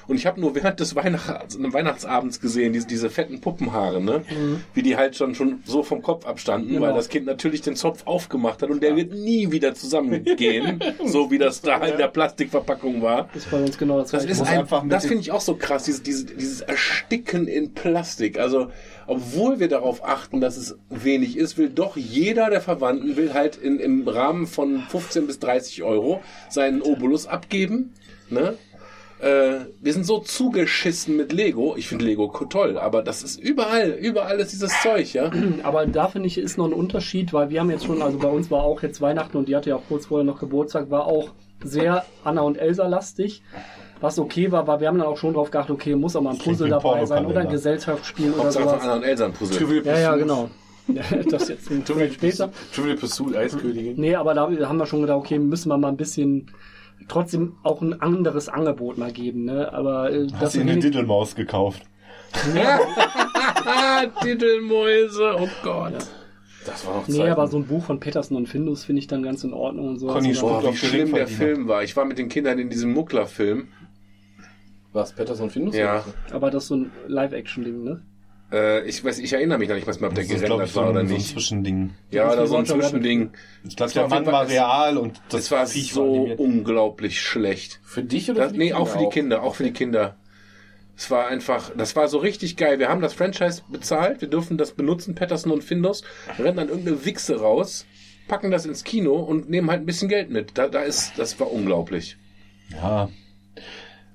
und 0.08 0.16
ich 0.16 0.26
habe 0.26 0.40
nur 0.40 0.54
während 0.54 0.80
des 0.80 0.94
Weihnachts, 0.96 1.58
Weihnachtsabends 1.60 2.40
gesehen, 2.40 2.72
diese, 2.72 2.86
diese 2.86 3.10
fetten 3.10 3.40
Puppenhaare, 3.40 4.00
ne? 4.00 4.22
Wie 4.74 4.82
die 4.82 4.96
halt 4.96 5.16
schon, 5.16 5.34
schon 5.34 5.62
so 5.64 5.82
vom 5.82 6.02
Kopf 6.02 6.26
abstanden, 6.26 6.68
Genau. 6.74 6.82
weil 6.86 6.94
das 6.94 7.08
Kind 7.08 7.26
natürlich 7.26 7.60
den 7.62 7.76
Zopf 7.76 8.02
aufgemacht 8.06 8.62
hat 8.62 8.70
und 8.70 8.82
der 8.82 8.96
wird 8.96 9.12
nie 9.12 9.50
wieder 9.52 9.74
zusammengehen, 9.74 10.80
so 11.04 11.30
wie 11.30 11.38
das 11.38 11.60
da 11.60 11.84
in 11.84 11.96
der 11.98 12.08
Plastikverpackung 12.08 13.02
war. 13.02 13.28
Das 13.34 13.44
ist 13.44 13.50
bei 13.50 13.60
uns 13.62 13.78
genau 13.78 13.98
das, 14.00 14.10
Das 14.10 14.24
ist 14.24 14.40
ein, 14.42 14.60
einfach 14.60 14.84
das 14.88 15.06
finde 15.06 15.20
ich 15.22 15.32
auch 15.32 15.40
so 15.40 15.54
krass, 15.56 15.84
dieses, 15.84 16.02
dieses, 16.02 16.26
dieses 16.26 16.60
Ersticken 16.60 17.46
in 17.48 17.74
Plastik. 17.74 18.38
Also, 18.38 18.68
obwohl 19.06 19.60
wir 19.60 19.68
darauf 19.68 20.04
achten, 20.04 20.40
dass 20.40 20.56
es 20.56 20.76
wenig 20.90 21.36
ist, 21.36 21.58
will 21.58 21.68
doch 21.70 21.96
jeder 21.96 22.50
der 22.50 22.60
Verwandten 22.60 23.16
will 23.16 23.34
halt 23.34 23.56
in, 23.56 23.78
im 23.78 24.06
Rahmen 24.06 24.46
von 24.46 24.80
15 24.88 25.26
bis 25.26 25.38
30 25.38 25.82
Euro 25.82 26.20
seinen 26.48 26.82
Obolus 26.82 27.26
abgeben. 27.26 27.92
Ne? 28.28 28.54
Äh, 29.18 29.66
wir 29.80 29.92
sind 29.92 30.04
so 30.04 30.18
zugeschissen 30.18 31.16
mit 31.16 31.32
Lego. 31.32 31.74
Ich 31.76 31.88
finde 31.88 32.04
Lego 32.04 32.28
toll, 32.50 32.76
aber 32.78 33.02
das 33.02 33.22
ist 33.22 33.40
überall, 33.40 33.90
überall 33.90 34.38
ist 34.40 34.52
dieses 34.52 34.72
Zeug, 34.82 35.12
ja. 35.14 35.30
Aber 35.62 35.86
da 35.86 36.08
finde 36.08 36.26
ich, 36.26 36.36
ist 36.36 36.58
noch 36.58 36.66
ein 36.66 36.74
Unterschied, 36.74 37.32
weil 37.32 37.48
wir 37.48 37.60
haben 37.60 37.70
jetzt 37.70 37.86
schon, 37.86 38.02
also 38.02 38.18
bei 38.18 38.28
uns 38.28 38.50
war 38.50 38.62
auch 38.62 38.82
jetzt 38.82 39.00
Weihnachten 39.00 39.38
und 39.38 39.48
die 39.48 39.56
hatte 39.56 39.70
ja 39.70 39.76
auch 39.76 39.88
kurz 39.88 40.06
vorher 40.06 40.24
noch 40.24 40.38
Geburtstag, 40.38 40.90
war 40.90 41.06
auch 41.06 41.30
sehr 41.64 42.04
Anna 42.24 42.42
und 42.42 42.58
Elsa 42.58 42.86
lastig. 42.86 43.42
Was 44.00 44.18
okay 44.18 44.52
war, 44.52 44.66
war, 44.66 44.80
wir 44.80 44.88
haben 44.88 44.98
dann 44.98 45.06
auch 45.06 45.16
schon 45.16 45.32
drauf 45.32 45.50
geachtet, 45.50 45.74
okay, 45.74 45.96
muss 45.96 46.14
auch 46.14 46.20
mal 46.20 46.32
ein 46.32 46.38
Puzzle 46.38 46.68
dabei 46.68 47.06
sein 47.06 47.24
oder 47.24 47.40
ein. 47.40 47.48
Gesellschaftsspiel 47.48 48.32
oder 48.32 48.52
sowas. 48.52 48.82
Anna 48.82 48.96
und 48.96 49.02
Elsa 49.02 49.24
ein 49.24 49.32
Puzzle. 49.32 49.82
Ja, 49.84 49.98
ja, 49.98 50.16
genau. 50.16 50.50
Das 51.30 51.48
jetzt 51.48 51.70
ein 51.70 51.84
Trivial 51.84 52.12
später. 52.12 52.50
Trivial 52.72 52.96
Pursuit, 52.96 53.34
Eiskönigin. 53.34 53.94
Nee, 53.96 54.14
aber 54.14 54.34
da 54.34 54.42
haben 54.42 54.76
wir 54.76 54.86
schon 54.86 55.00
gedacht, 55.00 55.18
okay, 55.18 55.38
müssen 55.38 55.68
wir 55.68 55.78
mal 55.78 55.88
ein 55.88 55.96
bisschen 55.96 56.50
trotzdem 57.08 57.56
auch 57.62 57.82
ein 57.82 58.00
anderes 58.00 58.48
Angebot 58.48 58.98
mal 58.98 59.12
geben, 59.12 59.44
ne? 59.44 59.72
Aber 59.72 60.12
äh, 60.12 60.26
Hast 60.32 60.42
das 60.42 60.52
du 60.54 60.60
eine 60.60 60.78
Diddlemaus 60.78 61.34
gekauft? 61.34 61.82
Titelmäuse, 64.22 65.34
oh 65.38 65.48
Gott. 65.62 65.94
Das 66.64 66.84
war 66.86 66.96
noch 66.96 67.08
Nee, 67.08 67.18
Zeit. 67.18 67.30
aber 67.30 67.46
so 67.46 67.58
ein 67.58 67.66
Buch 67.66 67.84
von 67.84 68.00
Peterson 68.00 68.36
und 68.36 68.48
Findus 68.48 68.84
finde 68.84 68.98
ich 69.00 69.06
dann 69.06 69.22
ganz 69.22 69.44
in 69.44 69.52
Ordnung 69.52 69.88
und 69.90 69.98
so. 69.98 70.08
Conny 70.08 70.28
Also, 70.30 70.48
Boah, 70.48 70.62
wie 70.72 70.76
schlimm 70.76 71.12
der. 71.14 71.28
Film 71.28 71.68
war. 71.68 71.84
Ich 71.84 71.96
war 71.96 72.04
mit 72.04 72.18
den 72.18 72.28
Kindern 72.28 72.58
in 72.58 72.68
diesem 72.70 72.92
Muckler-Film. 72.92 73.68
Was, 74.92 75.12
Patterson 75.12 75.50
Findus? 75.50 75.76
Ja. 75.76 76.04
aber 76.32 76.50
das 76.50 76.64
ist 76.64 76.68
so 76.68 76.76
ein 76.76 76.90
Live-Action-Ding, 77.06 77.84
ne? 77.84 78.02
Äh, 78.52 78.86
ich 78.88 79.04
weiß, 79.04 79.18
ich 79.18 79.32
erinnere 79.32 79.58
mich 79.58 79.68
noch 79.68 79.74
nicht 79.74 79.86
mal, 79.86 79.94
ob 80.06 80.14
der 80.14 80.24
Das 80.24 80.32
ist, 80.32 80.40
gerendert 80.40 80.68
ich, 80.68 80.72
so 80.72 80.80
war 80.80 80.86
ein, 80.86 80.90
oder 80.90 81.00
so 81.06 81.06
ein 81.12 81.16
nicht. 81.18 81.28
Zwischending. 81.32 81.90
Ja, 82.10 82.24
Das 82.26 82.34
oder 82.34 82.42
ist 82.44 82.50
so 82.50 82.56
ein 82.56 82.66
Zwischending. 82.66 83.30
Ich 83.64 83.76
glaube, 83.76 83.90
Es 83.90 83.96
war 83.96 84.08
der 84.08 84.20
Mann 84.20 84.26
war 84.26 84.48
real 84.48 84.96
und 84.98 85.16
das 85.28 85.42
Das 85.42 85.50
war 85.50 85.66
Viech 85.66 85.92
so 85.92 86.14
animiert. 86.14 86.38
unglaublich 86.38 87.20
schlecht. 87.20 87.80
Für 87.82 88.02
dich 88.02 88.30
oder 88.30 88.42
Das, 88.42 88.48
für 88.48 88.52
die 88.54 88.58
nee, 88.60 88.66
Kinder 88.68 88.80
auch 88.80 88.88
für 88.88 88.98
die 88.98 89.08
Kinder, 89.08 89.42
auch 89.42 89.54
für 89.56 89.64
die 89.64 89.72
Kinder. 89.72 90.16
Es 90.96 91.10
war 91.10 91.26
einfach, 91.26 91.72
das 91.76 91.94
war 91.96 92.08
so 92.08 92.18
richtig 92.18 92.56
geil. 92.56 92.78
Wir 92.78 92.88
haben 92.88 93.02
das 93.02 93.12
Franchise 93.12 93.62
bezahlt, 93.68 94.20
wir 94.22 94.28
dürfen 94.28 94.56
das 94.56 94.72
benutzen, 94.72 95.14
Patterson 95.14 95.52
und 95.52 95.62
Findus, 95.62 96.02
rennen 96.38 96.56
dann 96.56 96.68
irgendeine 96.68 97.04
Wichse 97.04 97.38
raus, 97.40 97.84
packen 98.28 98.50
das 98.50 98.64
ins 98.64 98.82
Kino 98.82 99.14
und 99.16 99.50
nehmen 99.50 99.70
halt 99.70 99.80
ein 99.82 99.86
bisschen 99.86 100.08
Geld 100.08 100.30
mit. 100.30 100.56
Da, 100.56 100.68
da 100.68 100.82
ist, 100.82 101.12
das 101.18 101.38
war 101.38 101.52
unglaublich. 101.52 102.16
Ja, 102.70 103.10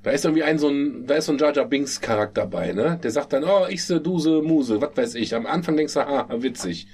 Da 0.03 0.11
ist 0.11 0.25
irgendwie 0.25 0.43
ein 0.43 0.57
so 0.57 0.67
ein, 0.67 1.05
da 1.05 1.15
ist 1.15 1.27
so 1.27 1.31
ein 1.31 1.37
Jar 1.37 1.53
Jar 1.53 1.65
Binks 1.65 2.01
Charakter 2.01 2.47
bei, 2.47 2.71
ne? 2.73 2.99
Der 3.03 3.11
sagt 3.11 3.33
dann, 3.33 3.43
oh, 3.43 3.67
ich 3.69 3.83
se, 3.83 4.01
duse, 4.01 4.41
muse, 4.41 4.81
was 4.81 4.97
weiß 4.97 5.15
ich. 5.15 5.35
Am 5.35 5.45
Anfang 5.45 5.77
denkst 5.77 5.93
du, 5.93 5.99
ah, 5.99 6.27
witzig. 6.41 6.87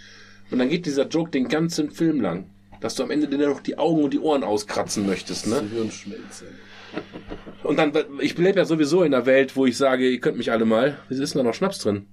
Und 0.52 0.60
dann 0.60 0.70
geht 0.70 0.86
dieser 0.86 1.08
Joke 1.08 1.32
den 1.32 1.48
ganzen 1.48 1.92
Film 1.92 2.22
lang. 2.22 2.50
Dass 2.82 2.96
du 2.96 3.04
am 3.04 3.12
Ende 3.12 3.28
dir 3.28 3.48
noch 3.48 3.62
die 3.62 3.78
Augen 3.78 4.04
und 4.04 4.14
die 4.14 4.20
Ohren 4.20 4.44
auskratzen 4.44 5.08
möchtest, 5.08 5.48
ne? 5.48 5.64
Hirnschmelze. 5.74 6.46
Und 7.64 7.78
dann, 7.78 7.92
ich 8.20 8.38
lebe 8.38 8.60
ja 8.60 8.66
sowieso 8.66 9.04
in 9.04 9.14
einer 9.14 9.26
Welt, 9.26 9.56
wo 9.56 9.66
ich 9.66 9.78
sage, 9.78 10.10
ihr 10.10 10.20
könnt 10.20 10.38
mich 10.38 10.52
alle 10.52 10.66
mal. 10.66 10.98
Wieso 11.10 11.24
ist 11.24 11.34
denn 11.34 11.40
da 11.40 11.50
noch 11.50 11.56
Schnaps 11.56 11.80
drin? 11.80 12.08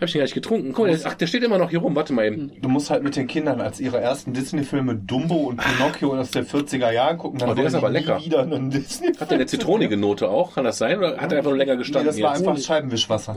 Hab 0.00 0.06
ich 0.06 0.12
den 0.12 0.18
gar 0.20 0.24
nicht 0.24 0.34
getrunken. 0.34 0.72
Guck 0.72 0.86
mal, 0.86 0.96
der, 0.96 1.06
ach, 1.10 1.14
der 1.14 1.26
steht 1.26 1.42
immer 1.42 1.58
noch 1.58 1.68
hier 1.68 1.80
rum. 1.80 1.94
Warte 1.94 2.14
mal 2.14 2.24
eben. 2.26 2.50
du 2.62 2.68
musst 2.70 2.88
halt 2.88 3.02
mit 3.02 3.16
den 3.16 3.26
Kindern 3.26 3.60
als 3.60 3.80
ihre 3.80 4.00
ersten 4.00 4.32
Disney-Filme 4.32 4.94
Dumbo 4.96 5.34
und 5.48 5.58
Pinocchio 5.60 6.16
aus 6.18 6.30
der 6.30 6.46
40er 6.46 6.90
Jahren 6.90 7.18
gucken. 7.18 7.38
Dann 7.38 7.50
Oh, 7.50 7.54
der 7.54 7.66
ist 7.66 7.74
aber 7.74 7.90
lecker. 7.90 8.18
wieder 8.24 8.40
einen 8.42 8.70
Disney 8.70 9.12
Hat 9.14 9.30
der 9.30 9.36
eine 9.36 9.46
zitronige 9.46 9.98
Note 9.98 10.28
auch? 10.30 10.54
Kann 10.54 10.64
das 10.64 10.78
sein? 10.78 10.96
Oder 10.98 11.18
hat 11.18 11.30
er 11.32 11.38
einfach 11.38 11.50
nur 11.50 11.58
länger 11.58 11.74
Nee, 11.74 11.78
gestanden 11.80 12.06
das 12.06 12.20
war 12.22 12.34
jetzt? 12.36 12.48
einfach 12.48 12.62
Scheibenwischwasser. 12.62 13.36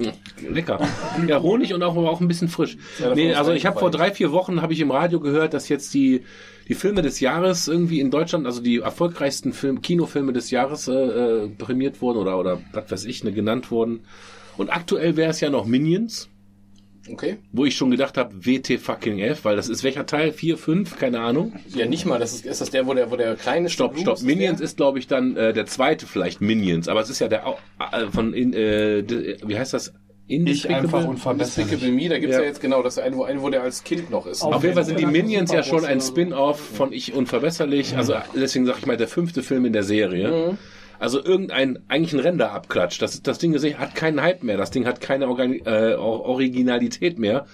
Lecker. 0.50 0.80
Ja, 1.28 1.42
Honig 1.42 1.74
und 1.74 1.84
auch, 1.84 1.98
aber 1.98 2.10
auch 2.10 2.22
ein 2.22 2.28
bisschen 2.30 2.48
frisch. 2.48 2.78
davon 2.98 3.16
Nee, 3.16 3.34
also 3.34 3.52
ich 3.52 3.66
habe 3.66 3.78
vor 3.80 3.92
drei, 3.92 4.12
vier 4.12 4.32
Wochen 4.32 4.62
habe 4.62 4.72
ich 4.72 4.80
im 4.80 4.92
Radio 4.92 5.20
gehört, 5.20 5.54
dass 5.54 5.68
jetzt 5.68 5.94
die, 5.94 6.24
die 6.70 6.76
Filme 6.76 7.02
des 7.02 7.20
Jahres 7.20 7.68
irgendwie 7.68 8.00
in 8.00 8.10
Deutschland, 8.10 8.46
also 8.46 8.62
die 8.62 8.78
erfolgreichsten 8.80 9.52
Film, 9.52 9.82
Kinofilme 9.82 10.32
des 10.32 10.50
Jahres 10.50 10.88
äh, 10.88 10.94
äh, 10.94 11.48
prämiert 11.50 12.02
wurden 12.02 12.20
oder, 12.20 12.40
oder 12.40 12.62
was 12.72 12.90
weiß 12.90 13.06
ich, 13.06 13.24
ne, 13.26 13.34
genannt 13.34 13.70
wurden. 13.70 14.06
Und 14.56 14.70
aktuell 14.72 15.18
wäre 15.18 15.32
es 15.32 15.42
ja 15.42 15.50
noch 15.50 15.66
Minions, 15.66 16.30
Okay. 17.12 17.38
wo 17.52 17.66
ich 17.66 17.76
schon 17.76 17.92
gedacht 17.92 18.18
habe, 18.18 18.46
WT 18.46 18.80
fucking 18.80 19.20
F, 19.20 19.44
weil 19.44 19.56
das 19.56 19.68
ist 19.68 19.84
welcher 19.84 20.06
Teil? 20.06 20.32
Vier, 20.32 20.58
fünf, 20.58 20.98
keine 20.98 21.20
Ahnung. 21.20 21.54
Ja, 21.76 21.86
nicht 21.86 22.06
mal. 22.06 22.20
Das 22.20 22.34
ist, 22.34 22.46
ist 22.46 22.62
das 22.62 22.70
der, 22.70 22.88
wo 22.88 22.94
der, 22.94 23.12
wo 23.12 23.18
der 23.18 23.36
kleine 23.36 23.70
Stopp, 23.70 23.98
stopp. 24.00 24.18
ist 24.18 24.24
Minions 24.24 24.60
der? 24.60 24.66
ist, 24.66 24.78
glaube 24.78 25.00
ich, 25.00 25.08
dann 25.08 25.36
äh, 25.36 25.54
der 25.54 25.66
zweite 25.66 26.08
vielleicht 26.08 26.40
Minions, 26.40 26.88
aber 26.88 27.02
es 27.02 27.10
ist 27.10 27.20
ja 27.20 27.28
der 27.28 27.46
äh, 27.92 28.08
von 28.08 28.34
in, 28.34 28.54
äh, 28.54 29.04
de, 29.04 29.38
wie 29.46 29.58
heißt 29.58 29.74
das? 29.74 29.94
Ich 30.26 30.70
einfach 30.70 31.06
unverbesserlich. 31.06 31.82
Me, 31.92 32.08
da 32.08 32.18
gibt's 32.18 32.36
ja. 32.36 32.42
Ja. 32.42 32.48
jetzt 32.48 32.62
genau 32.62 32.82
das 32.82 32.98
eine, 32.98 33.18
wo, 33.18 33.24
eine, 33.24 33.42
wo 33.42 33.50
der 33.50 33.62
als 33.62 33.84
Kind 33.84 34.10
noch 34.10 34.26
ist. 34.26 34.42
Auf 34.42 34.56
Auf 34.56 34.64
jeden 34.64 34.76
Fall 34.76 34.86
sind 34.86 35.00
die 35.00 35.06
Minions 35.06 35.52
ja 35.52 35.64
schon 35.64 35.84
ein 35.84 36.00
Spin-off 36.00 36.60
von 36.60 36.94
Ich 36.94 37.14
Unverbesserlich. 37.14 37.98
Also 37.98 38.16
deswegen 38.34 38.66
sage 38.66 38.80
ich 38.80 38.86
mal, 38.86 38.96
der 38.96 39.10
fünfte 39.10 39.44
Film 39.44 39.66
in 39.66 39.74
der 39.74 39.84
Serie. 39.84 40.58
Also 41.04 41.22
irgendein, 41.22 41.80
eigentlich 41.90 42.14
ein 42.14 42.22
Render-Abklatsch. 42.22 43.02
Das, 43.02 43.22
das 43.22 43.38
Ding 43.38 43.52
gesehen 43.52 43.78
hat 43.78 43.94
keinen 43.94 44.22
Hype 44.22 44.42
mehr. 44.42 44.56
Das 44.56 44.72
Ding 44.72 44.86
hat 44.86 45.02
keine 45.02 45.28
Organi 45.28 45.58
äh, 45.66 45.96
Or- 45.96 46.22
Originalität 46.24 47.20
mehr. 47.20 47.46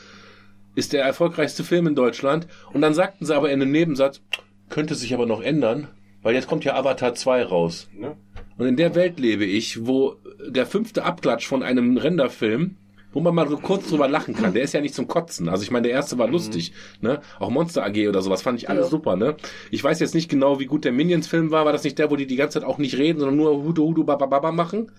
Ist 0.76 0.94
der 0.94 1.04
erfolgreichste 1.04 1.64
Film 1.64 1.88
in 1.88 1.96
Deutschland. 1.96 2.46
Und 2.74 2.82
dann 2.82 2.94
sagten 2.94 3.26
sie 3.26 3.36
aber 3.36 3.50
in 3.50 3.60
einem 3.60 3.72
Nebensatz, 3.72 4.22
könnte 4.70 4.94
sich 4.94 5.16
aber 5.16 5.26
noch 5.26 5.42
ändern, 5.42 5.88
weil 6.22 6.36
jetzt 6.36 6.48
kommt 6.48 6.64
ja 6.64 6.76
Avatar 6.76 7.16
2 7.16 7.42
raus. 7.46 7.90
Ne? 7.92 8.18
Und 8.60 8.68
in 8.68 8.78
der 8.78 8.94
Welt 8.94 9.20
lebe 9.20 9.46
ich, 9.46 9.88
wo 9.88 10.18
der 10.48 10.68
fünfte 10.68 11.04
Abklatsch 11.04 11.48
von 11.48 11.64
einem 11.64 11.98
Renderfilm, 11.98 12.76
wo 13.12 13.20
man 13.22 13.34
mal 13.34 13.48
so 13.50 13.58
kurz 13.58 13.90
drüber 13.90 14.08
lachen 14.08 14.36
kann. 14.36 14.54
Der 14.54 14.64
ist 14.64 14.74
ja 14.74 14.82
nicht 14.82 14.94
zum 14.96 15.08
Kotzen. 15.08 15.50
Also 15.50 15.64
ich 15.64 15.72
meine, 15.72 15.88
der 15.88 15.96
erste 15.96 16.18
war 16.18 16.28
lustig, 16.28 16.74
ne? 17.02 17.22
Auch 17.40 17.50
Monster 17.50 17.84
AG 17.86 18.08
oder 18.08 18.22
sowas 18.22 18.42
fand 18.42 18.60
ich 18.60 18.70
alles 18.70 18.86
Ja. 18.86 18.90
super, 18.92 19.16
ne? 19.16 19.36
Ich 19.72 19.84
weiß 19.84 20.00
jetzt 20.00 20.14
nicht 20.16 20.30
genau, 20.30 20.60
wie 20.60 20.66
gut 20.66 20.86
der 20.86 20.92
Minions-Film 20.92 21.52
war. 21.52 21.66
War 21.66 21.74
das 21.74 21.84
nicht 21.84 21.98
der, 21.98 22.12
wo 22.12 22.16
die 22.16 22.28
die 22.28 22.36
ganze 22.36 22.60
Zeit 22.60 22.68
auch 22.68 22.78
nicht 22.78 22.98
reden, 22.98 23.20
sondern 23.20 23.38
nur 23.38 23.64
Hudu 23.64 23.86
Hudu 23.86 24.04
Baba 24.04 24.26
Baba 24.28 24.52
machen? 24.52 24.92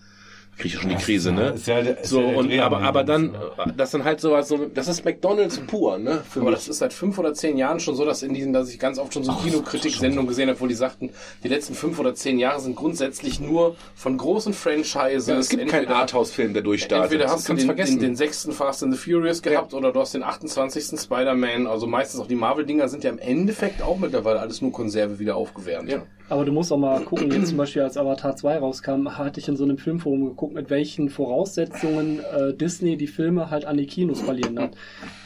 Krieg 0.61 0.75
ich 0.75 0.81
schon 0.81 0.91
die 0.91 0.97
Krise, 0.97 1.33
ne? 1.33 1.51
Ist 1.55 1.67
ja, 1.67 1.79
ist 1.79 2.07
So, 2.09 2.21
ja 2.21 2.37
und, 2.37 2.53
aber, 2.61 2.81
aber 2.81 3.03
dann, 3.05 3.35
äh, 3.35 3.73
das 3.77 3.91
dann 3.91 4.05
halt 4.05 4.21
sowas, 4.21 4.49
so, 4.49 4.67
das 4.73 4.89
ist 4.89 5.05
McDonalds 5.05 5.59
pur, 5.67 5.99
ne? 5.99 6.23
Für 6.29 6.41
Aber 6.41 6.51
mich. 6.51 6.59
das 6.61 6.69
ist 6.69 6.79
seit 6.79 6.93
fünf 6.93 7.19
oder 7.19 7.35
zehn 7.35 7.57
Jahren 7.57 7.81
schon 7.81 7.95
so, 7.97 8.05
dass 8.05 8.23
in 8.23 8.35
diesen, 8.35 8.53
dass 8.53 8.69
ich 8.71 8.79
ganz 8.79 8.99
oft 8.99 9.13
schon 9.15 9.25
so 9.25 9.33
Kinokritik-Sendungen 9.33 10.29
gesehen 10.29 10.49
habe, 10.49 10.61
wo 10.61 10.67
die 10.67 10.75
sagten, 10.75 11.11
die 11.43 11.49
letzten 11.49 11.75
fünf 11.75 11.99
oder 11.99 12.15
zehn 12.15 12.39
Jahre 12.39 12.61
sind 12.61 12.77
grundsätzlich 12.77 13.41
nur 13.41 13.77
von 13.95 14.17
großen 14.17 14.53
Franchises. 14.53 15.27
Ja, 15.27 15.37
es 15.39 15.49
gibt 15.49 15.67
keinen 15.69 15.81
entweder- 15.85 15.99
Arthouse-Film, 16.01 16.53
der 16.55 16.63
durchstartet. 16.63 17.05
Entweder 17.05 17.25
Das 17.25 17.33
hast 17.33 17.49
du 17.49 17.55
den, 17.55 17.67
vergessen. 17.67 17.95
den, 17.99 18.11
den 18.11 18.17
sechsten 18.17 18.53
Fast 18.53 18.83
and 18.83 18.95
the 18.95 18.99
Furious 18.99 19.43
gehabt 19.43 19.75
oder 19.75 19.93
du 19.93 20.01
hast 20.01 20.15
den 20.15 20.23
28. 20.23 21.01
Spider-Man. 21.01 21.67
Also 21.67 21.87
meistens 21.87 22.21
auch 22.21 22.27
die 22.27 22.35
Marvel-Dinger 22.35 22.89
sind 22.89 23.05
ja 23.05 23.11
im 23.11 23.19
Endeffekt 23.19 23.83
auch 23.83 23.99
mittlerweile 23.99 24.41
alles 24.41 24.61
nur 24.63 24.73
Konserve 24.73 25.19
wieder 25.19 25.37
aufgewärmt. 25.37 25.91
Ja. 25.91 26.03
Aber 26.31 26.45
du 26.45 26.53
musst 26.53 26.73
auch 26.73 26.79
mal 26.79 27.01
gucken, 27.01 27.33
jetzt 27.33 27.49
zum 27.49 27.59
Beispiel 27.59 27.83
als 27.83 27.97
Avatar 27.97 28.37
2 28.37 28.59
rauskam, 28.59 29.19
hatte 29.19 29.41
ich 29.41 29.49
in 29.49 29.57
so 29.57 29.65
einem 29.65 29.79
Filmforum 29.79 30.27
geguckt, 30.27 30.55
mit 30.55 30.71
welchen 30.71 31.11
Voraussetzungen 31.11 32.21
äh, 32.21 32.55
Disney 32.55 32.97
die 32.97 33.09
Filme 33.09 33.51
halt 33.51 33.65
an 33.65 33.77
die 33.77 33.87
Kinos 33.87 34.21
verlieren 34.21 34.61
hat. 34.61 34.77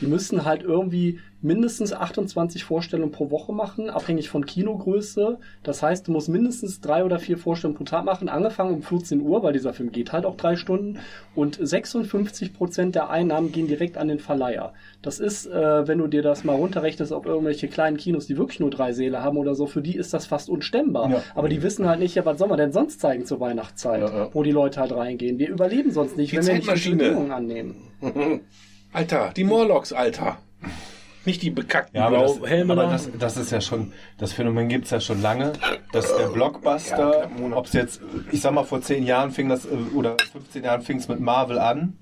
Die 0.01 0.07
müssen 0.07 0.47
halt 0.47 0.63
irgendwie 0.63 1.21
mindestens 1.45 1.93
28 1.93 2.65
Vorstellungen 2.65 3.13
pro 3.13 3.31
Woche 3.31 3.53
machen, 3.53 3.91
abhängig 3.91 4.29
von 4.31 4.47
Kinogröße. 4.47 5.39
Das 5.63 5.83
heißt, 5.83 6.09
du 6.09 6.13
musst 6.13 6.29
mindestens 6.29 6.81
drei 6.81 7.05
oder 7.05 7.19
vier 7.19 7.37
Vorstellungen 7.39 7.77
pro 7.77 7.85
Tag 7.85 8.05
machen, 8.05 8.29
angefangen 8.29 8.75
um 8.75 8.83
14 8.83 9.21
Uhr, 9.21 9.43
weil 9.43 9.53
dieser 9.53 9.75
Film 9.75 9.93
geht 9.93 10.13
halt 10.13 10.25
auch 10.25 10.37
drei 10.37 10.57
Stunden. 10.57 10.99
Und 11.35 11.59
56 11.61 12.55
Prozent 12.55 12.95
der 12.95 13.11
Einnahmen 13.11 13.53
gehen 13.53 13.69
direkt 13.69 13.99
an 13.99 14.09
den 14.09 14.19
Verleiher. 14.19 14.73
Das 15.03 15.21
ist, 15.21 15.47
äh, 15.47 15.87
wenn 15.87 15.99
du 15.99 16.07
dir 16.07 16.23
das 16.23 16.45
mal 16.45 16.55
runterrechnest 16.57 17.13
auf 17.13 17.27
irgendwelche 17.27 17.69
kleinen 17.69 17.99
Kinos, 17.99 18.27
die 18.27 18.39
wirklich 18.39 18.59
nur 18.61 18.71
drei 18.71 18.93
Säle 18.93 19.23
haben 19.23 19.37
oder 19.37 19.55
so, 19.55 19.67
für 19.67 19.83
die 19.83 19.97
ist 19.97 20.15
das 20.15 20.25
fast 20.27 20.49
unstemmbar. 20.49 21.11
Ja. 21.11 21.23
Aber 21.35 21.51
die 21.51 21.63
wissen 21.63 21.87
halt 21.87 22.01
nicht, 22.01 22.15
ja, 22.15 22.25
was 22.25 22.39
soll 22.39 22.49
man 22.49 22.57
denn 22.59 22.73
sonst 22.73 23.01
zeigen 23.01 23.27
zur 23.27 23.39
Weihnachtszeit, 23.41 24.01
Ja, 24.01 24.09
ja. 24.09 24.29
wo 24.33 24.43
die 24.43 24.51
Leute 24.53 24.81
halt 24.81 24.93
reingehen. 24.93 25.39
Wir 25.39 25.51
überleben 25.51 25.91
sonst 25.91 26.17
nicht, 26.17 26.33
Die 26.33 26.39
wenn 26.39 26.47
wir 26.47 26.55
nicht 26.55 26.85
die. 26.87 26.91
Bedingungen 26.95 27.31
annehmen. 27.33 27.77
Alter, 28.95 29.33
die 29.37 29.45
Morlocks, 29.45 29.93
Alter. 29.93 30.39
Nicht 31.25 31.43
die 31.43 31.51
bekackten 31.51 31.99
Ja, 31.99 32.07
aber, 32.07 32.19
das, 32.19 32.37
aber 32.37 32.77
da. 32.77 32.91
das, 32.91 33.11
das 33.19 33.37
ist 33.37 33.51
ja 33.51 33.61
schon, 33.61 33.93
das 34.19 34.33
Phänomen 34.33 34.69
gibt's 34.69 34.91
ja 34.91 35.01
schon 35.01 35.23
lange, 35.23 35.53
dass 35.93 36.15
der 36.17 36.27
Blockbuster, 36.27 37.31
ob 37.53 37.67
es 37.67 37.73
jetzt, 37.73 38.01
ich 38.31 38.41
sag 38.41 38.53
mal, 38.53 38.65
vor 38.65 38.83
zehn 38.83 39.05
Jahren 39.05 39.31
fing 39.31 39.49
das, 39.49 39.65
äh, 39.65 39.71
oder 39.95 40.17
15 40.33 40.65
Jahren 40.65 40.83
fing 40.83 40.99
es 40.99 41.09
mit 41.09 41.21
Marvel 41.21 41.59
an. 41.59 41.97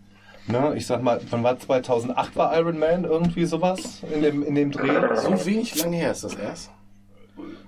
Ne, 0.48 0.74
ich 0.76 0.86
sag 0.86 1.02
mal, 1.04 1.20
wann 1.30 1.44
war 1.44 1.56
2008 1.56 2.34
war 2.34 2.58
Iron 2.58 2.76
Man 2.76 3.04
irgendwie 3.04 3.44
sowas 3.44 4.02
in 4.12 4.22
dem, 4.22 4.42
in 4.42 4.56
dem 4.56 4.72
Dreh? 4.72 5.14
So 5.14 5.46
wenig 5.46 5.80
lange 5.80 5.96
her 5.98 6.10
ist 6.10 6.24
das 6.24 6.34
erst. 6.34 6.70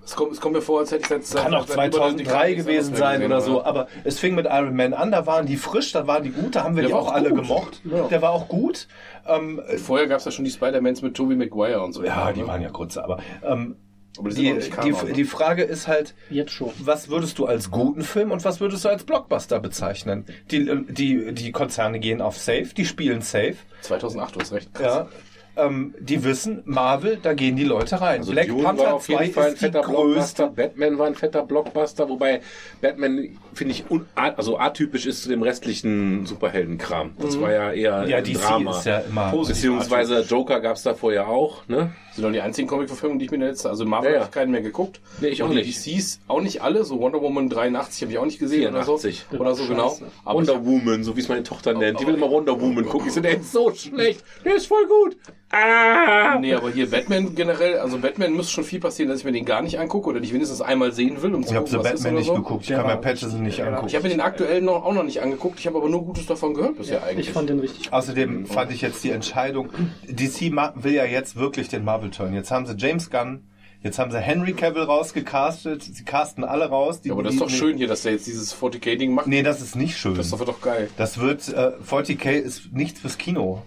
Es 0.04 0.14
kommt, 0.14 0.32
es 0.32 0.40
kommt 0.40 0.54
mir 0.54 0.60
vor, 0.60 0.80
als 0.80 0.92
hätte 0.92 1.02
ich 1.02 1.26
seit 1.26 1.42
Kann 1.42 1.54
auch 1.54 1.66
seit 1.66 1.88
über 1.88 1.96
2003 1.96 2.16
der 2.16 2.24
Dekade 2.24 2.56
gewesen 2.56 2.94
sein 2.94 3.24
oder 3.24 3.36
gesehen, 3.36 3.52
so, 3.54 3.64
aber 3.64 3.88
es 4.04 4.18
fing 4.18 4.34
mit 4.34 4.46
Iron 4.46 4.76
Man 4.76 4.92
an, 4.92 5.10
da 5.10 5.26
waren 5.26 5.46
die 5.46 5.56
frisch, 5.56 5.92
da 5.92 6.06
waren 6.06 6.22
die 6.22 6.30
gut, 6.30 6.54
da 6.56 6.64
haben 6.64 6.76
wir 6.76 6.82
Der 6.82 6.88
die 6.90 6.94
auch 6.94 7.08
auch 7.08 7.12
alle 7.14 7.32
gemocht. 7.32 7.80
Ja. 7.84 8.06
Der 8.08 8.20
war 8.20 8.30
auch 8.32 8.48
gut. 8.48 8.86
Ähm, 9.26 9.62
Vorher 9.78 10.06
gab 10.06 10.18
es 10.18 10.26
ja 10.26 10.30
schon 10.30 10.44
die 10.44 10.50
Spider-Mans 10.50 11.00
mit 11.00 11.14
Tobey 11.14 11.36
Maguire 11.36 11.82
und 11.82 11.94
so. 11.94 12.04
ja, 12.04 12.30
die 12.32 12.42
ne? 12.42 12.46
waren 12.46 12.60
ja 12.60 12.68
kurz, 12.68 12.98
aber 12.98 13.18
ähm, 13.42 13.76
Aber 14.18 14.28
die 14.28 14.60
die, 14.84 15.12
die, 15.14 15.24
Frage 15.24 15.62
ist 15.62 15.88
halt, 15.88 16.14
Jetzt 16.28 16.52
schon. 16.52 16.70
was 16.78 17.08
würdest 17.08 17.38
du 17.38 17.46
als 17.46 17.70
guten 17.70 18.02
Film 18.02 18.30
und 18.30 18.44
was 18.44 18.60
würdest 18.60 18.84
du 18.84 18.90
als 18.90 19.04
Blockbuster 19.04 19.58
bezeichnen? 19.58 20.26
Die, 20.50 20.68
äh, 20.68 20.84
die, 20.86 21.32
die 21.32 21.50
Konzerne 21.52 21.98
gehen 21.98 22.20
auf 22.20 22.36
Safe, 22.36 22.68
die 22.76 22.84
spielen 22.84 23.22
Safe, 23.22 23.56
2008, 23.80 24.36
du 24.36 24.40
hast 24.40 24.52
recht. 24.52 24.70
ja. 24.80 25.08
Ähm, 25.56 25.94
die 26.00 26.24
wissen, 26.24 26.62
Marvel, 26.64 27.18
da 27.22 27.32
gehen 27.32 27.54
die 27.54 27.64
Leute 27.64 28.00
rein. 28.00 28.20
Also 28.20 28.32
Black 28.32 28.48
Dune 28.48 28.62
Panther 28.64 28.84
war 28.84 28.94
auf 28.94 29.04
2 29.06 29.12
jeden 29.22 29.34
Fall 29.34 29.44
ein 29.46 29.52
ist 29.52 29.60
die 29.62 29.66
fetter 29.66 29.80
größte. 29.82 30.02
Blockbuster. 30.02 30.48
Batman 30.50 30.98
war 30.98 31.06
ein 31.06 31.14
fetter 31.14 31.42
Blockbuster, 31.44 32.08
wobei 32.08 32.40
Batman, 32.80 33.38
finde 33.52 33.72
ich, 33.74 33.84
also 34.14 34.58
atypisch 34.58 35.06
ist 35.06 35.22
zu 35.22 35.28
dem 35.28 35.42
restlichen 35.42 36.26
Superheldenkram. 36.26 37.12
Das 37.20 37.40
war 37.40 37.52
ja 37.52 37.72
eher 37.72 38.02
Mhm. 38.02 38.08
Ja, 38.08 38.16
ein 38.18 38.24
DC 38.24 38.40
Drama. 38.40 38.70
ist 38.78 38.86
ja 38.86 38.98
immer. 38.98 39.30
Beziehungsweise 39.32 40.20
Joker 40.22 40.60
gab 40.60 40.76
es 40.76 40.82
da 40.82 40.94
vorher 40.94 41.28
auch, 41.28 41.66
ne? 41.68 41.92
Das 42.14 42.20
sind 42.22 42.24
doch 42.26 42.32
die 42.32 42.40
einzigen 42.42 42.68
Comic-Verfilmungen, 42.68 43.18
die 43.18 43.24
ich 43.24 43.30
mir 43.32 43.36
in 43.36 43.40
der 43.40 43.50
letzten, 43.50 43.66
also 43.66 43.84
Marvel 43.84 44.10
Ja, 44.10 44.14
ja. 44.14 44.20
habe 44.20 44.28
ich 44.30 44.34
keinen 44.34 44.52
mehr 44.52 44.60
geguckt. 44.62 45.00
Nee, 45.20 45.28
ich 45.28 45.42
auch 45.42 45.48
Und 45.48 45.56
die 45.56 45.62
nicht. 45.62 45.84
DCs 45.84 46.20
auch 46.28 46.40
nicht 46.40 46.62
alle, 46.62 46.84
so 46.84 47.00
Wonder 47.00 47.20
Woman 47.20 47.48
83 47.48 48.02
habe 48.02 48.12
ich 48.12 48.18
auch 48.18 48.24
nicht 48.24 48.38
gesehen 48.38 48.70
84. 48.72 49.24
oder 49.30 49.36
so. 49.36 49.42
Oder 49.42 49.54
so, 49.56 49.66
genau. 49.66 49.98
Aber 50.24 50.38
Wonder 50.38 50.64
Woman, 50.64 51.02
so 51.02 51.16
wie 51.16 51.20
es 51.20 51.28
meine 51.28 51.42
Tochter 51.42 51.74
nennt. 51.74 51.98
Die 51.98 52.06
will 52.06 52.14
immer 52.14 52.30
Wonder 52.30 52.60
Woman 52.60 52.86
gucken. 52.86 53.08
Ich 53.08 53.14
so, 53.14 53.20
der 53.20 53.38
ist 53.38 53.50
so 53.50 53.72
schlecht. 53.74 54.22
Der 54.44 54.54
ist 54.54 54.66
voll 54.66 54.86
gut. 54.86 55.16
Ah! 55.50 56.38
Nee, 56.40 56.54
aber 56.54 56.70
hier 56.70 56.90
Batman 56.90 57.34
generell, 57.34 57.78
also 57.78 57.98
Batman 57.98 58.32
müsste 58.34 58.52
schon 58.52 58.64
viel 58.64 58.80
passieren, 58.80 59.08
dass 59.08 59.20
ich 59.20 59.24
mir 59.24 59.30
den 59.30 59.44
gar 59.44 59.62
nicht 59.62 59.78
angucke 59.78 60.08
oder 60.10 60.18
nicht 60.18 60.32
wenigstens 60.32 60.60
einmal 60.60 60.90
sehen 60.90 61.22
will, 61.22 61.32
um 61.34 61.44
zu 61.44 61.50
Ich 61.50 61.54
habe 61.56 61.64
gucken, 61.66 61.80
The 61.80 61.84
was 61.84 61.94
ist 61.94 62.02
Batman 62.02 62.12
oder 62.12 62.18
nicht 62.20 62.26
so. 62.26 62.34
geguckt. 62.34 62.62
Ich 62.64 62.70
kann 62.70 62.86
mir 62.86 62.96
Patterson 62.96 63.42
nicht 63.42 63.62
angucken. 63.62 63.86
Ich 63.86 63.94
habe 63.94 64.02
mir 64.04 64.08
den 64.10 64.20
aktuellen 64.20 64.64
noch, 64.64 64.84
auch 64.84 64.92
noch 64.94 65.04
nicht 65.04 65.22
angeguckt, 65.22 65.60
ich 65.60 65.66
habe 65.68 65.78
aber 65.78 65.88
nur 65.88 66.04
Gutes 66.04 66.26
davon 66.26 66.54
gehört 66.54 66.76
bisher 66.78 67.04
eigentlich. 67.04 67.28
Ich 67.28 67.32
fand 67.32 67.50
den 67.50 67.60
richtig. 67.60 67.92
Außerdem 67.92 68.46
fand 68.46 68.72
ich 68.72 68.80
jetzt 68.80 69.04
die 69.04 69.10
Entscheidung, 69.10 69.68
DC 70.08 70.50
will 70.74 70.92
ja 70.92 71.04
jetzt 71.04 71.36
wirklich 71.36 71.68
den 71.68 71.84
Marvel-Turn. 72.04 72.34
Jetzt 72.34 72.50
haben 72.50 72.66
sie 72.66 72.74
James 72.76 73.10
Gunn, 73.10 73.44
jetzt 73.82 73.98
haben 73.98 74.10
sie 74.10 74.18
Henry 74.20 74.52
Cavill 74.52 74.82
rausgecastet, 74.82 75.82
sie 75.82 76.04
casten 76.04 76.44
alle 76.44 76.66
raus. 76.68 77.00
Die, 77.00 77.08
ja, 77.08 77.14
aber 77.14 77.22
das 77.22 77.34
ist 77.34 77.40
die- 77.40 77.44
doch 77.44 77.50
schön 77.50 77.76
hier, 77.76 77.86
dass 77.88 78.02
der 78.02 78.12
jetzt 78.12 78.26
dieses 78.26 78.54
40k-Ding 78.54 79.12
macht. 79.14 79.26
Nee, 79.26 79.42
das 79.42 79.60
ist 79.60 79.76
nicht 79.76 79.96
schön. 79.96 80.14
Das 80.14 80.26
ist 80.26 80.32
doch 80.32 80.44
doch 80.44 80.60
geil. 80.60 80.90
Das 80.96 81.18
wird, 81.18 81.48
äh, 81.48 81.72
40k 81.82 82.30
ist 82.38 82.72
nichts 82.72 83.00
fürs 83.00 83.18
Kino. 83.18 83.62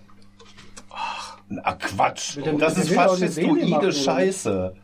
Ach, 0.90 1.38
Quatsch. 1.80 2.38
der- 2.38 2.54
das 2.54 2.78
ist 2.78 2.92
faschistoide 2.94 3.68
machen? 3.68 3.92
Scheiße. 3.92 4.76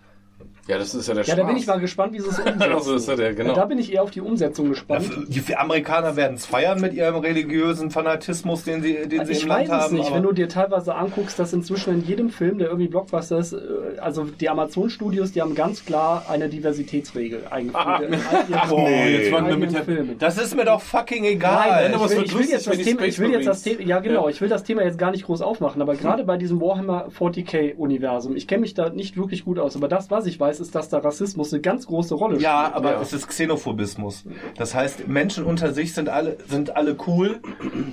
Ja, 0.66 0.78
das 0.78 0.96
ist 0.96 1.08
ja 1.10 1.14
der 1.14 1.24
Ja, 1.26 1.34
Spaß. 1.34 1.42
da 1.42 1.44
bin 1.44 1.58
ich 1.58 1.68
mal 1.68 1.80
gespannt, 1.82 2.14
wie 2.14 2.20
sie 2.22 2.30
es 2.30 2.40
umsetzen. 2.40 2.62
Also, 2.62 2.94
das 2.94 3.02
ist 3.02 3.10
ja 3.10 3.16
der, 3.18 3.34
genau. 3.34 3.54
Da 3.54 3.66
bin 3.66 3.80
ich 3.80 3.92
eher 3.92 4.02
auf 4.02 4.12
die 4.12 4.22
Umsetzung 4.22 4.70
gespannt. 4.70 5.10
Die 5.28 5.56
Amerikaner 5.58 6.16
werden 6.16 6.36
es 6.36 6.46
feiern 6.46 6.80
mit 6.80 6.94
ihrem 6.94 7.16
religiösen 7.18 7.92
Fanatismus, 7.92 8.64
den 8.64 8.82
sie, 8.82 9.08
den 9.10 9.26
sie 9.26 9.34
ich 9.34 9.44
im 9.44 9.50
weiß 9.50 9.68
Land 9.68 9.82
es 9.82 9.86
haben. 9.88 9.96
nicht, 9.98 10.06
aber- 10.08 10.16
wenn 10.16 10.24
du 10.24 10.32
dir 10.32 10.48
teilweise 10.48 10.96
anguckst, 10.96 11.38
dass 11.38 11.52
inzwischen 11.52 11.96
in 11.96 12.06
jedem 12.06 12.30
Film, 12.30 12.60
der 12.60 12.68
irgendwie 12.70 12.88
Blockbuster 12.88 13.40
ist, 13.40 13.52
äh, 13.52 13.58
also 14.00 14.24
die 14.24 14.50
Amazon-Studios, 14.50 15.34
die 15.34 15.42
haben 15.42 15.54
ganz 15.54 15.84
klar 15.84 16.26
eine 16.30 16.48
Diversitätsregel 16.48 17.42
eingeführt. 17.50 18.02
in 18.02 18.14
all 18.14 18.50
ihren- 18.50 18.72
Oh, 18.72 18.88
jetzt 18.88 19.32
wollen 19.34 19.48
wir 19.48 19.58
mit 19.58 19.74
der, 19.74 19.84
Filmen. 19.84 20.18
das 20.18 20.38
ist 20.38 20.56
mir 20.56 20.64
doch 20.64 20.80
fucking 20.82 21.26
egal. 21.26 21.90
Nein, 21.92 21.94
ich 21.94 22.02
es 22.06 22.16
will, 22.16 22.24
ich 22.24 22.34
will 22.38 22.46
jetzt 22.50 22.68
das 22.68 22.78
Thema, 22.78 23.02
ich 23.04 23.20
will 23.20 23.32
jetzt 23.32 23.48
das 23.48 23.64
Thema, 23.64 23.82
ja 23.82 24.00
genau, 24.00 24.24
Ja. 24.26 24.30
ich 24.30 24.40
will 24.40 24.48
das 24.48 24.64
Thema 24.64 24.84
jetzt 24.84 24.98
gar 24.98 25.12
nicht 25.12 25.26
groß 25.26 25.42
aufmachen, 25.42 25.82
aber 25.82 25.96
gerade 25.98 26.24
bei 26.24 26.38
diesem 26.38 26.62
Warhammer 26.62 27.10
40k-Universum, 27.20 28.36
ich 28.38 28.48
kenne 28.48 28.62
mich 28.62 28.74
da 28.74 28.90
nicht 28.90 29.18
wirklich 29.18 29.44
gut 29.46 29.60
aus, 29.60 29.76
aber 29.76 29.88
das, 29.90 30.10
was 30.10 30.26
ich 30.26 30.40
weiß, 30.40 30.53
ist, 30.60 30.76
dass 30.76 30.90
da 30.90 31.00
Rassismus 31.00 31.54
eine 31.54 31.62
ganz 31.62 31.86
große 31.88 32.16
Rolle 32.16 32.36
spielt. 32.36 32.44
Ja, 32.44 32.72
aber 32.74 33.00
es 33.02 33.14
ist 33.14 33.28
Xenophobismus. 33.28 34.26
Das 34.58 34.74
heißt, 34.76 35.08
Menschen 35.08 35.44
unter 35.44 35.74
sich 35.74 35.94
sind 35.94 36.10
alle, 36.10 36.38
sind 36.48 36.76
alle 36.76 36.96
cool. 37.08 37.42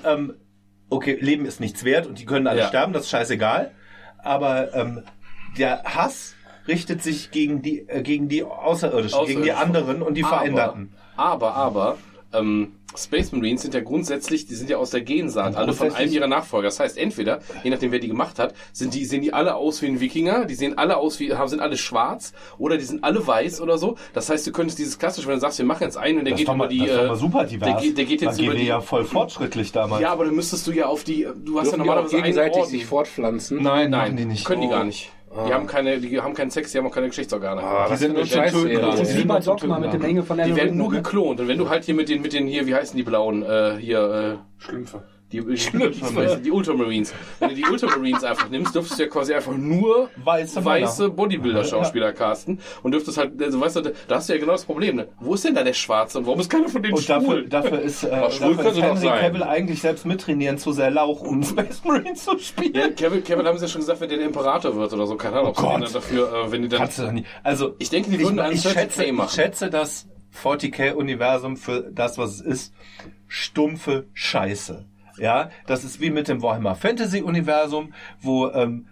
Ähm, 0.05 0.35
okay, 0.89 1.17
Leben 1.21 1.45
ist 1.47 1.61
nichts 1.61 1.85
wert 1.85 2.07
und 2.07 2.19
die 2.19 2.25
können 2.25 2.47
alle 2.47 2.61
Ja. 2.61 2.69
sterben, 2.69 2.93
das 2.93 3.05
ist 3.05 3.11
scheißegal. 3.11 3.71
Aber 4.19 4.75
ähm, 4.75 5.03
der 5.59 5.83
Hass 5.85 6.35
richtet 6.69 7.03
sich 7.03 7.31
gegen 7.31 7.63
die, 7.63 7.89
äh, 7.89 8.03
gegen 8.03 8.29
die 8.29 8.45
Außerirdischen, 8.45 9.25
gegen 9.27 9.43
die 9.43 9.53
Außerirdischen. 9.53 9.77
anderen 9.87 10.03
und 10.03 10.15
die 10.15 10.25
aber, 10.25 10.37
Veränderten. 10.39 10.93
Aber, 11.17 11.55
aber, 11.55 11.99
ähm, 12.33 12.73
Space 12.97 13.31
Marines 13.33 13.63
sind 13.63 13.73
ja 13.75 13.81
grundsätzlich, 13.81 14.47
die 14.47 14.55
sind 14.55 14.69
ja 14.69 14.77
aus 14.79 14.91
der 14.91 15.01
Gensaat, 15.03 15.55
alle 15.57 15.73
von 15.73 15.93
einem 15.95 16.13
ihrer 16.13 16.27
Nachfolger. 16.27 16.69
Das 16.69 16.81
heißt, 16.81 16.99
entweder, 16.99 17.41
je 17.63 17.71
nachdem 17.71 17.93
wer 17.93 17.99
die 18.01 18.09
gemacht 18.09 18.39
hat, 18.39 18.55
sind 18.73 18.95
die, 18.95 19.05
sehen 19.05 19.23
die 19.23 19.33
alle 19.33 19.55
aus 19.55 19.81
wie 19.83 19.87
ein 19.87 20.01
Wikinger, 20.01 20.45
die 20.45 20.55
sehen 20.55 20.77
alle 20.77 20.97
aus 20.97 21.21
wie, 21.21 21.33
haben, 21.33 21.49
sind 21.49 21.61
alle 21.61 21.77
schwarz, 21.77 22.33
oder 22.59 22.77
die 22.79 22.85
sind 22.85 23.05
alle 23.05 23.25
weiß 23.27 23.61
oder 23.61 23.79
so. 23.79 23.97
Das 24.13 24.29
heißt, 24.29 24.47
du 24.47 24.53
könntest 24.53 24.79
dieses 24.79 24.99
klassische, 24.99 25.29
wenn 25.29 25.35
du 25.37 25.41
sagst, 25.41 25.59
wir 25.59 25.65
machen 25.67 25.85
jetzt 25.85 25.97
einen 25.97 26.19
und 26.19 26.25
der 26.25 26.33
Das 26.33 26.39
geht 26.41 26.49
über 26.49 26.57
mal, 26.57 26.69
die, 26.69 26.79
das 26.81 26.91
äh, 26.91 27.07
mal 27.07 27.17
super 27.17 27.45
divers. 27.45 27.69
der, 27.69 27.81
geht- 27.81 27.97
der 27.99 28.05
geht 28.07 28.23
jetzt 28.23 28.41
über 28.41 28.55
die, 28.55 28.67
ja 28.67 28.81
voll 28.81 29.05
fortschrittlich 29.05 29.71
damals. 29.73 30.03
ja, 30.03 30.11
aber 30.11 30.25
dann 30.25 30.35
müsstest 30.35 30.67
du 30.67 30.73
ja 30.73 30.87
auf 30.87 31.05
die, 31.05 31.23
du 31.23 31.31
hast 31.31 31.37
ja 31.37 31.43
Dürfen 31.45 31.65
die 31.65 31.73
auch 31.73 31.77
normalerweise 31.79 32.17
einen 32.17 32.25
gegenseitig 32.25 32.65
sich 32.65 32.87
fortpflanzen? 32.87 33.63
Nein, 33.63 33.91
Nein, 33.91 34.17
die 34.17 34.25
nicht. 34.25 34.45
können 34.45 34.63
die 34.63 34.69
gar 34.69 34.85
nicht. 34.85 35.11
Die 35.33 35.55
haben 35.55 35.67
keine, 35.69 35.99
die 35.99 36.21
haben 36.21 36.35
keinen 36.35 36.51
Sex, 36.51 36.73
die 36.73 36.79
haben 36.79 36.87
auch 36.87 36.95
keine 36.95 37.07
Geschlechtsorgane. 37.07 37.63
Ah, 37.63 37.89
Die 37.89 37.97
sind 37.97 38.15
nur 38.15 38.27
Scheiße, 38.27 38.65
Töten. 38.65 38.83
Das 38.83 39.01
ist 39.01 39.15
Die 39.15 39.19
wie 39.19 39.25
bei 39.25 39.41
sind 39.41 39.63
Dogma 39.63 39.75
zum 39.77 39.83
mit 39.85 39.93
dem 39.93 40.03
Menge 40.03 40.23
von 40.25 40.37
Die 40.39 40.43
Alan 40.43 40.57
werden 40.57 40.77
nur 40.77 40.91
ne? 40.91 40.97
geklont. 40.97 41.39
Und 41.39 41.47
wenn 41.47 41.59
du 41.59 41.69
halt 41.69 41.85
hier 41.85 41.95
mit 41.95 42.09
den, 42.09 42.21
mit 42.21 42.33
den 42.33 42.49
hier, 42.49 42.67
wie 42.67 42.75
heißen 42.75 42.97
die 42.97 43.05
blauen, 43.05 43.45
äh, 43.45 43.77
hier, 43.79 44.41
äh, 44.59 44.63
Schlümpfe. 44.63 45.05
Die, 45.33 45.41
die, 45.41 46.43
die 46.43 46.51
Ultramarines. 46.51 47.13
Wenn 47.39 47.49
du 47.51 47.55
die 47.55 47.65
Ultramarines 47.65 48.25
einfach 48.25 48.49
nimmst, 48.49 48.75
dürftest 48.75 48.99
du 48.99 49.05
ja 49.05 49.09
quasi 49.09 49.35
einfach 49.35 49.57
nur 49.57 50.11
Weiße 50.25 50.65
weiße. 50.65 51.11
Bodybuilder-Schauspieler 51.11 52.13
casten 52.13 52.61
und 52.83 52.93
dürftest 52.93 53.19
halt, 53.19 53.41
also 53.43 53.61
weißt 53.61 53.77
du, 53.77 53.81
da 54.09 54.17
hast 54.17 54.29
du 54.29 54.33
ja 54.35 54.39
genau 54.41 54.53
das 54.53 54.65
Problem, 54.65 54.97
ne? 54.97 55.09
Wo 55.21 55.35
ist 55.35 55.45
denn 55.45 55.55
da 55.55 55.63
der 55.63 55.73
Schwarze 55.73 56.19
und 56.19 56.27
warum 56.27 56.41
ist 56.41 56.51
keiner 56.51 56.69
von 56.69 56.83
denen 56.83 56.95
Und 56.95 57.09
dafür, 57.09 57.29
schwul? 57.29 57.49
dafür 57.49 57.81
ist, 57.81 58.05
äh, 58.05 58.11
dafür 58.11 58.71
ist 58.71 58.83
Henry. 58.83 59.07
Cavill 59.07 59.43
eigentlich 59.43 59.81
selbst 59.81 60.07
mittrainieren 60.07 60.59
zu 60.59 60.73
sehr 60.73 60.91
Lauch, 60.91 61.21
um 61.23 61.43
Space 61.43 61.83
Marine 61.85 62.15
zu 62.15 62.39
spielen. 62.39 62.75
Ja, 62.75 62.89
Kevin, 62.91 63.23
Kevin 63.25 63.47
haben 63.47 63.59
sie 63.59 63.65
ja 63.65 63.69
schon 63.69 63.81
gesagt, 63.81 64.01
wenn 64.01 64.09
der 64.09 64.19
der 64.19 64.27
Imperator 64.27 64.75
wird 64.77 64.93
oder 64.93 65.07
so, 65.07 65.17
keine 65.17 65.37
Ahnung, 65.37 65.51
ob 65.53 65.59
Oh 65.59 65.63
Gott. 65.79 65.95
dafür, 65.95 66.33
äh, 66.47 66.53
wenn 66.53 66.63
die 66.63 66.69
dann, 66.69 66.81
Kannst 66.81 66.99
du 66.99 67.03
doch 67.03 67.13
nicht. 67.13 67.27
Also, 67.43 67.75
Ich 67.79 67.91
denke, 67.91 68.11
die 68.11 68.21
würden 68.21 68.39
einen 68.41 68.55
ich, 68.55 68.65
30K 68.65 68.73
schätze, 68.73 69.13
machen. 69.13 69.27
ich 69.29 69.35
schätze 69.35 69.71
das 69.71 70.09
40k-Universum 70.43 71.57
für 71.57 71.91
das, 71.93 72.19
was 72.19 72.33
es 72.35 72.41
ist, 72.41 72.75
stumpfe 73.27 74.07
Scheiße. 74.13 74.87
Ja, 75.21 75.51
das 75.67 75.85
ist 75.85 76.01
wie 76.01 76.09
mit 76.09 76.29
dem 76.29 76.41
Warhammer 76.41 76.75
Fantasy-Universum, 76.75 77.93
wo 78.23 78.49
ähm, 78.49 78.87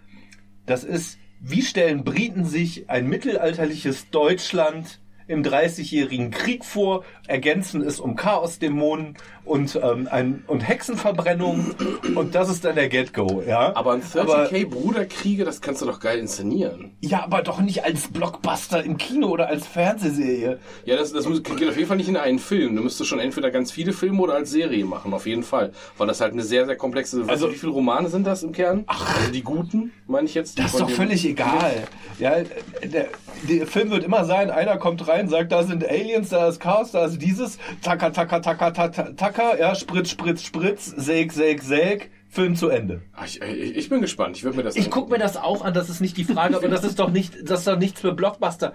das 0.67 0.83
ist, 0.83 1.17
wie 1.41 1.63
stellen 1.63 2.03
Briten 2.03 2.45
sich 2.45 2.87
ein 2.87 3.07
mittelalterliches 3.07 4.11
Deutschland 4.11 4.99
im 5.25 5.41
30-jährigen 5.41 6.29
Krieg 6.29 6.65
vor, 6.65 7.03
ergänzen 7.27 7.81
es 7.81 7.99
um 7.99 8.15
Chaosdämonen 8.15 9.17
und, 9.49 9.79
ähm, 9.83 10.07
ein, 10.11 10.43
und 10.47 10.61
Hexenverbrennung 10.61 11.71
und 12.15 12.35
das 12.35 12.49
ist 12.49 12.63
dann 12.65 12.75
der 12.75 12.87
Get-Go, 12.89 13.43
ja. 13.47 13.75
aber 13.75 13.93
ein 13.93 14.01
30k 14.03 14.69
Bruderkriege, 14.69 15.43
das 15.45 15.61
kannst 15.61 15.81
du 15.81 15.85
doch 15.85 15.99
geil 15.99 16.19
inszenieren. 16.19 16.91
Ja, 17.01 17.23
aber 17.23 17.41
doch 17.41 17.59
nicht 17.59 17.83
als 17.83 18.07
Blockbuster 18.09 18.83
im 18.83 18.97
Kino 18.97 19.27
oder 19.29 19.47
als 19.47 19.65
Fernsehserie. 19.67 20.59
Ja, 20.85 20.95
das, 20.97 21.11
das 21.13 21.27
muss- 21.27 21.41
geht 21.43 21.67
auf 21.67 21.75
jeden 21.75 21.87
Fall 21.87 21.97
nicht 21.97 22.09
in 22.09 22.17
einen 22.17 22.39
Film. 22.39 22.75
Du 22.75 22.83
müsstest 22.83 23.09
schon 23.09 23.19
entweder 23.19 23.49
ganz 23.51 23.71
viele 23.71 23.91
Filme 23.93 24.21
oder 24.21 24.35
als 24.35 24.51
Serie 24.51 24.85
machen, 24.85 25.13
auf 25.13 25.25
jeden 25.25 25.43
Fall. 25.43 25.71
Weil 25.97 26.07
das 26.07 26.21
halt 26.21 26.33
eine 26.33 26.43
sehr, 26.43 26.65
sehr 26.65 26.75
komplexe. 26.75 27.17
Also, 27.19 27.29
Also- 27.31 27.51
wie 27.51 27.55
viele 27.55 27.71
Romane 27.71 28.09
sind 28.09 28.25
das 28.27 28.43
im 28.43 28.51
Kern? 28.51 28.83
Ach, 28.87 29.17
also 29.19 29.31
die 29.31 29.41
guten, 29.43 29.91
meine 30.07 30.27
ich 30.27 30.35
jetzt. 30.35 30.59
Das 30.59 30.73
ist 30.73 30.79
doch 30.79 30.89
völlig 30.89 31.25
egal. 31.25 31.87
Ja, 32.19 32.35
der, 32.83 33.07
der 33.47 33.67
Film 33.67 33.89
wird 33.91 34.03
immer 34.03 34.25
sein, 34.25 34.51
einer 34.51 34.77
kommt 34.77 35.07
rein, 35.07 35.27
sagt, 35.29 35.51
da 35.51 35.63
sind 35.63 35.83
Aliens, 35.87 36.29
da 36.29 36.47
ist 36.47 36.59
Chaos, 36.59 36.91
da 36.91 37.05
ist 37.05 37.19
dieses, 37.21 37.57
taka, 37.81 38.09
taka, 38.11 38.39
taka, 38.39 38.71
taka, 38.71 39.11
taka, 39.15 39.38
ja, 39.39 39.75
Spritz, 39.75 40.09
Spritz, 40.09 40.43
Spritz, 40.43 40.93
Säg, 40.97 41.31
Säg, 41.31 41.63
Säg, 41.63 42.09
Film 42.31 42.55
zu 42.55 42.69
Ende. 42.69 43.01
Ich, 43.25 43.41
ich, 43.41 43.75
ich 43.75 43.89
bin 43.89 44.01
gespannt. 44.01 44.37
Ich 44.37 44.43
würde 44.43 44.57
mir 44.57 44.63
das. 44.63 44.75
Ich 44.75 44.91
guck 44.91 45.09
mir 45.09 45.17
das 45.17 45.35
auch 45.35 45.65
an, 45.65 45.73
das 45.73 45.89
ist 45.89 45.99
nicht 45.99 46.15
die 46.15 46.23
Frage, 46.23 46.55
aber 46.55 46.67
das 46.67 46.83
ist 46.83 46.99
doch 46.99 47.09
nicht, 47.09 47.33
das 47.49 47.59
ist 47.61 47.67
doch 47.67 47.77
nichts 47.77 48.01
für 48.01 48.11
Blockbuster. 48.13 48.73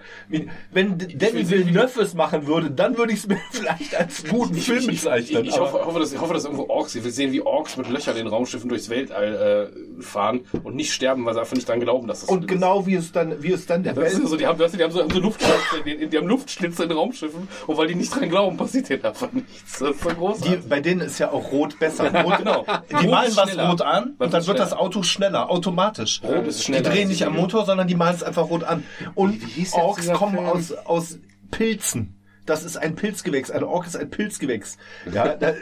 Wenn 0.71 0.97
Danny 0.97 1.49
Villeneuve 1.49 2.01
es 2.01 2.13
machen 2.15 2.47
würde, 2.47 2.69
dann 2.69 2.97
würde 2.97 3.13
ich 3.13 3.19
es 3.19 3.27
mir 3.27 3.37
vielleicht 3.51 3.95
als 3.95 4.25
guten 4.25 4.55
Film 4.55 4.79
Ich, 4.79 4.87
ich, 4.89 5.01
bezeichnen. 5.03 5.45
ich, 5.45 5.53
aber- 5.55 5.71
hoffe, 5.71 5.85
hoffe, 5.85 5.99
dass, 5.99 6.11
ich 6.13 6.19
hoffe, 6.19 6.33
dass 6.33 6.43
irgendwo 6.43 6.67
Orks, 6.67 6.95
ich 6.95 7.03
will 7.03 7.11
sehen, 7.11 7.31
wie 7.31 7.41
Orks 7.41 7.77
mit 7.77 7.89
Löchern 7.89 8.17
in 8.17 8.27
Raumschiffen 8.27 8.67
durchs 8.69 8.89
Weltall 8.89 9.71
äh, 9.99 10.01
fahren 10.03 10.41
und 10.63 10.75
nicht 10.75 10.91
sterben, 10.93 11.25
weil 11.25 11.33
sie 11.33 11.39
einfach 11.39 11.55
nicht 11.55 11.69
dran 11.69 11.79
glauben, 11.79 12.07
dass 12.07 12.21
das 12.21 12.29
und 12.29 12.47
genau 12.47 12.85
wie 12.85 12.95
es 12.95 13.11
dann, 13.13 13.41
wie 13.41 13.51
es 13.53 13.65
dann 13.65 13.83
der 13.83 13.95
Welt 13.95 14.11
so, 14.25 14.35
die 14.35 14.45
haben, 14.47 14.59
weißt 14.59 14.73
du, 14.73 14.77
die 14.77 14.83
haben 14.83 14.91
so, 14.91 15.01
haben 15.01 15.11
so 15.13 15.19
Luftschlitze, 15.19 15.77
in, 15.85 15.99
den- 15.99 16.09
die 16.09 16.17
haben 16.17 16.27
Luftschlitze 16.27 16.83
in 16.83 16.91
Raumschiffen 16.91 17.47
und 17.67 17.77
weil 17.77 17.87
die 17.87 17.95
nicht 17.95 18.13
dran 18.13 18.29
glauben, 18.29 18.57
passiert 18.57 18.89
denen 18.89 19.05
einfach 19.05 19.31
nichts. 19.31 19.79
Das 19.79 19.91
ist 19.95 20.01
so 20.03 20.09
Die, 20.09 20.15
großartig. 20.15 20.59
bei 20.69 20.81
denen 20.81 21.01
ist 21.01 21.19
ja 21.19 21.31
auch 21.31 21.51
Rot 21.51 21.79
besser. 21.79 22.13
Rot, 22.23 22.37
Genau. 22.39 22.65
Die 23.01 23.07
malen 23.07 23.35
was 23.35 23.44
das 23.45 23.53
schneller. 23.53 23.69
rot 23.69 23.81
an 23.81 24.15
und 24.17 24.33
dann 24.33 24.47
wird 24.47 24.59
das 24.59 24.73
Auto 24.73 25.03
schneller, 25.03 25.49
automatisch. 25.49 26.21
Rot 26.23 26.47
ist 26.47 26.59
die 26.59 26.63
schneller 26.65 26.89
drehen 26.89 26.99
als 26.99 27.07
nicht 27.09 27.21
die 27.21 27.25
am. 27.25 27.35
Motor, 27.35 27.65
sondern 27.65 27.87
die 27.87 27.95
machen 27.95 28.15
es 28.15 28.23
einfach 28.23 28.49
rot 28.49 28.63
an. 28.63 28.83
Und 29.15 29.41
Orks 29.73 30.11
kommen 30.13 30.35
Film? 30.35 30.47
aus, 30.47 30.71
aus 30.71 31.19
Pilzen. 31.51 32.15
Das 32.45 32.63
ist 32.63 32.77
ein 32.77 32.95
Pilzgewächs. 32.95 33.49
Ein 33.49 33.63
Ork 33.63 33.87
ist 33.87 33.95
ein 33.95 34.09
Pilzgewächs. 34.09 34.77
Ja, 35.11 35.35
da, 35.39 35.53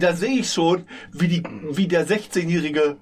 da 0.00 0.14
sehe 0.14 0.40
ich 0.40 0.52
schon, 0.52 0.86
wie 1.12 1.28
die, 1.28 1.42
wie 1.70 1.86
der 1.86 2.06
16-jährige, 2.06 2.96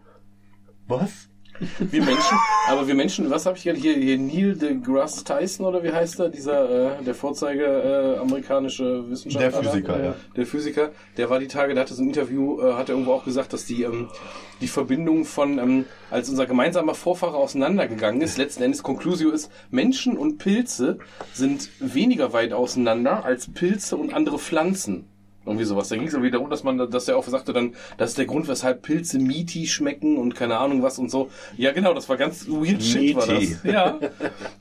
was? 0.87 1.30
Wir 1.91 2.03
Menschen, 2.03 2.39
aber 2.69 2.87
wir 2.87 2.95
Menschen, 2.95 3.29
was 3.31 3.45
habe 3.45 3.59
ich 3.59 3.65
gerade 3.65 3.79
hier, 3.79 3.95
hier 3.95 4.19
Neil 4.19 4.55
deGrasse 4.55 5.25
Tyson 5.25 5.67
oder 5.67 5.83
wie 5.83 5.93
heißt 5.93 6.19
er, 6.21 6.29
dieser, 6.31 6.99
äh, 7.01 7.05
der 7.05 7.15
Vorzeige 7.15 7.65
äh, 7.65 8.19
amerikanische 8.19 9.09
Wissenschaftler? 9.11 9.51
Der 9.51 9.63
Physiker, 9.63 9.99
da? 9.99 10.05
ja. 10.05 10.15
Der 10.37 10.47
Physiker, 10.47 10.91
der 11.17 11.29
war 11.29 11.39
die 11.39 11.49
Tage, 11.49 11.75
der 11.75 11.83
hatte 11.83 11.95
so 11.95 12.03
ein 12.03 12.09
Interview, 12.09 12.61
äh, 12.61 12.73
hat 12.75 12.89
er 12.89 12.95
irgendwo 12.95 13.13
auch 13.13 13.25
gesagt, 13.25 13.53
dass 13.53 13.67
die, 13.67 13.83
ähm, 13.83 14.09
die 14.61 14.69
Verbindung 14.69 15.25
von, 15.25 15.59
ähm, 15.59 15.85
als 16.11 16.31
unser 16.31 16.47
gemeinsamer 16.47 16.95
Vorfahre 16.95 17.37
auseinandergegangen 17.37 18.23
ist, 18.23 18.39
letzten 18.39 18.63
Endes 18.63 18.83
Conclusio 18.83 19.31
ist, 19.31 19.51
Menschen 19.71 20.17
und 20.17 20.39
Pilze 20.39 20.99
sind 21.35 21.69
weniger 21.79 22.33
weit 22.33 22.53
auseinander 22.53 23.25
als 23.25 23.53
Pilze 23.53 23.97
und 23.97 24.15
andere 24.15 24.39
Pflanzen. 24.39 25.10
Irgendwie 25.47 25.65
sowas. 25.65 25.89
Da 25.89 25.97
ging 25.97 26.07
es 26.07 26.13
irgendwie 26.13 26.31
darum, 26.31 26.51
dass 26.51 26.65
man, 26.65 26.77
dass 26.91 27.07
der 27.07 27.17
auch 27.17 27.27
sagte 27.27 27.55
dann, 27.55 27.75
das 27.97 28.11
ist 28.11 28.19
der 28.19 28.27
Grund, 28.27 28.47
weshalb 28.47 28.83
Pilze 28.83 29.19
meaty 29.19 29.67
schmecken 29.67 30.19
und 30.19 30.35
keine 30.35 30.59
Ahnung 30.59 30.83
was 30.83 30.99
und 30.99 31.11
so. 31.11 31.31
Ja, 31.57 31.73
genau, 31.73 31.95
das 31.95 32.09
war 32.11 32.19
ganz 32.19 32.47
weird 32.47 32.83
shit, 32.83 33.17
war 33.17 33.27
Meaty. 33.27 33.57
das. 33.63 33.73
Ja. 33.73 33.99